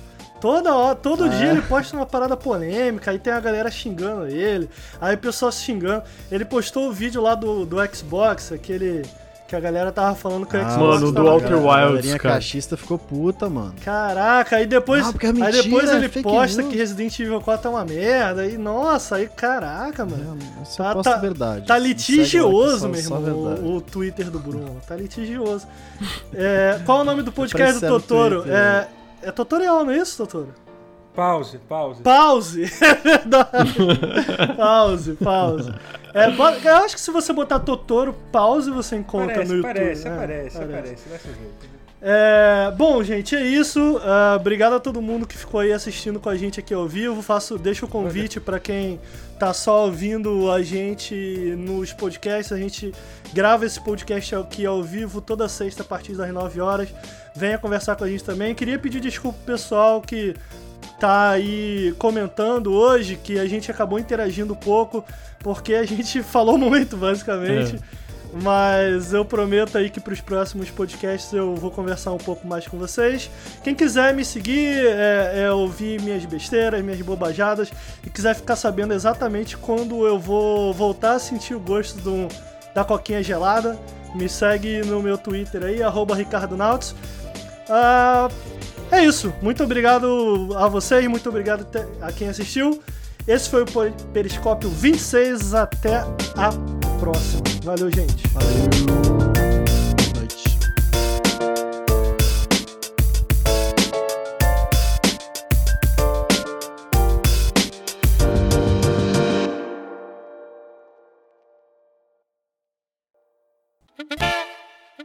Toda 0.44 0.74
hora, 0.74 0.94
todo 0.94 1.24
Ah, 1.24 1.28
dia 1.28 1.46
é? 1.46 1.50
ele 1.52 1.62
posta 1.62 1.96
uma 1.96 2.04
parada 2.04 2.36
polêmica, 2.36 3.10
aí 3.10 3.18
tem 3.18 3.32
a 3.32 3.40
galera 3.40 3.70
xingando 3.70 4.26
ele, 4.26 4.68
aí 5.00 5.14
o 5.14 5.18
pessoal 5.18 5.50
se 5.50 5.62
xingando. 5.64 6.02
Ele 6.30 6.44
postou 6.44 6.90
o 6.90 6.92
vídeo 6.92 7.22
lá 7.22 7.34
do, 7.34 7.64
do 7.64 7.76
Xbox, 7.96 8.52
aquele 8.52 9.06
que 9.48 9.56
a 9.56 9.60
galera 9.60 9.90
tava 9.90 10.14
falando 10.14 10.44
que 10.44 10.54
o 10.54 10.60
Ah, 10.60 10.68
Xbox 10.70 10.94
Mano, 11.00 11.06
do 11.06 11.14
tava... 11.14 11.30
Outer 11.32 11.56
A 11.56 11.60
galerinha 11.86 12.18
cara. 12.18 12.34
cachista 12.34 12.76
ficou 12.76 12.98
puta, 12.98 13.48
mano. 13.48 13.74
Caraca, 13.82 14.56
aí 14.56 14.66
depois, 14.66 15.06
porque 15.12 15.24
é 15.24 15.28
aí 15.30 15.34
mentira, 15.34 15.62
depois 15.62 15.90
ele 15.90 16.06
é 16.06 16.22
posta 16.22 16.60
news. 16.60 16.72
que 16.72 16.78
Resident 16.78 17.18
Evil 17.20 17.40
4 17.40 17.66
é 17.66 17.70
uma 17.70 17.84
merda, 17.86 18.42
aí 18.42 18.58
nossa, 18.58 19.16
aí 19.16 19.26
caraca, 19.34 20.04
mano. 20.04 20.38
É, 20.58 20.62
Isso 20.62 20.76
Tá- 20.76 20.94
tá- 21.02 21.16
verdade. 21.16 21.66
Tá 21.66 21.76
que 21.76 21.86
litigioso, 21.86 22.86
meu 22.86 23.00
irmão, 23.00 23.22
o, 23.22 23.76
o 23.76 23.80
Twitter 23.80 24.30
do 24.30 24.38
Bruno. 24.38 24.76
Tá 24.86 24.94
litigioso. 24.94 25.66
É, 26.34 26.80
qual 26.84 27.00
o 27.00 27.04
nome 27.04 27.22
do 27.22 27.32
podcast 27.32 27.80
do 27.80 27.86
Totoro? 27.98 28.42
Twitter, 28.42 28.54
É, 28.58 28.88
é 29.28 29.32
tutorial, 29.32 29.84
não 29.84 29.92
é 29.92 29.98
isso, 29.98 30.16
Totoro? 30.16 30.54
Pause, 31.14 31.58
pause. 31.68 32.02
Pause! 32.02 32.64
É 32.82 32.94
verdade. 32.94 33.74
pause, 34.56 35.12
pause. 35.14 35.74
É, 36.12 36.26
eu 36.28 36.76
acho 36.76 36.96
que 36.96 37.00
se 37.00 37.10
você 37.10 37.32
botar 37.32 37.60
Totoro, 37.60 38.14
pause, 38.32 38.70
você 38.70 38.96
encontra 38.96 39.34
Parece, 39.34 39.50
no 39.50 39.56
YouTube. 39.58 39.74
parece, 39.74 40.08
É, 40.08 40.12
aparece, 40.12 40.58
aparece, 40.58 41.08
desse 41.08 41.26
jeito. 41.28 41.73
É, 42.06 42.70
bom, 42.76 43.02
gente, 43.02 43.34
é 43.34 43.40
isso. 43.40 43.98
Ah, 44.04 44.36
obrigado 44.38 44.74
a 44.74 44.80
todo 44.80 45.00
mundo 45.00 45.26
que 45.26 45.38
ficou 45.38 45.60
aí 45.60 45.72
assistindo 45.72 46.20
com 46.20 46.28
a 46.28 46.36
gente 46.36 46.60
aqui 46.60 46.74
ao 46.74 46.86
vivo. 46.86 47.22
Faço, 47.22 47.56
deixo 47.56 47.86
o 47.86 47.88
convite 47.88 48.38
para 48.38 48.60
quem 48.60 49.00
tá 49.38 49.54
só 49.54 49.86
ouvindo 49.86 50.50
a 50.52 50.62
gente 50.62 51.14
nos 51.56 51.94
podcasts. 51.94 52.52
A 52.52 52.58
gente 52.58 52.92
grava 53.32 53.64
esse 53.64 53.82
podcast 53.82 54.36
aqui 54.36 54.66
ao 54.66 54.82
vivo 54.82 55.22
toda 55.22 55.48
sexta 55.48 55.82
a 55.82 55.86
partir 55.86 56.12
das 56.12 56.30
9 56.30 56.60
horas. 56.60 56.90
Venha 57.34 57.56
conversar 57.56 57.96
com 57.96 58.04
a 58.04 58.08
gente 58.08 58.22
também. 58.22 58.54
Queria 58.54 58.78
pedir 58.78 59.00
desculpa 59.00 59.38
pro 59.42 59.54
pessoal 59.54 60.02
que 60.02 60.34
tá 61.00 61.30
aí 61.30 61.94
comentando 61.98 62.70
hoje 62.70 63.16
que 63.16 63.38
a 63.38 63.46
gente 63.46 63.70
acabou 63.70 63.98
interagindo 63.98 64.54
pouco 64.54 65.02
porque 65.38 65.74
a 65.74 65.84
gente 65.84 66.20
falou 66.22 66.58
muito, 66.58 66.98
basicamente. 66.98 67.78
Mas 68.42 69.12
eu 69.12 69.24
prometo 69.24 69.78
aí 69.78 69.88
que 69.88 70.00
pros 70.00 70.20
próximos 70.20 70.68
podcasts 70.68 71.32
eu 71.32 71.54
vou 71.54 71.70
conversar 71.70 72.12
um 72.12 72.18
pouco 72.18 72.46
mais 72.46 72.66
com 72.66 72.76
vocês. 72.76 73.30
Quem 73.62 73.74
quiser 73.74 74.12
me 74.12 74.24
seguir, 74.24 74.86
é, 74.86 75.44
é 75.44 75.52
ouvir 75.52 76.02
minhas 76.02 76.24
besteiras, 76.24 76.82
minhas 76.82 77.00
bobajadas 77.00 77.70
e 78.04 78.10
quiser 78.10 78.34
ficar 78.34 78.56
sabendo 78.56 78.92
exatamente 78.92 79.56
quando 79.56 80.04
eu 80.04 80.18
vou 80.18 80.74
voltar 80.74 81.12
a 81.12 81.18
sentir 81.20 81.54
o 81.54 81.60
gosto 81.60 81.98
do, 82.00 82.26
da 82.74 82.84
coquinha 82.84 83.22
gelada, 83.22 83.78
me 84.14 84.28
segue 84.28 84.80
no 84.80 85.00
meu 85.00 85.16
Twitter 85.16 85.62
aí, 85.62 85.80
arroba 85.80 86.16
Ricardo 86.16 86.56
Nauts. 86.56 86.94
Ah, 87.68 88.28
é 88.90 89.04
isso. 89.04 89.32
Muito 89.40 89.62
obrigado 89.62 90.48
a 90.56 90.66
vocês, 90.66 91.06
muito 91.06 91.28
obrigado 91.28 91.66
a 92.00 92.10
quem 92.10 92.28
assistiu. 92.28 92.82
Esse 93.26 93.48
foi 93.48 93.62
o 93.62 93.66
Periscópio 94.12 94.68
26. 94.68 95.54
Até 95.54 95.96
a 96.36 96.50
próxima. 97.00 97.42
Valeu, 97.62 97.90
gente. 97.90 98.28
Valeu. 98.28 99.44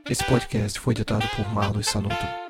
Esse 0.09 0.23
podcast 0.23 0.79
foi 0.79 0.93
editado 0.93 1.25
por 1.35 1.47
Marlos 1.53 1.87
Sanuto. 1.87 2.48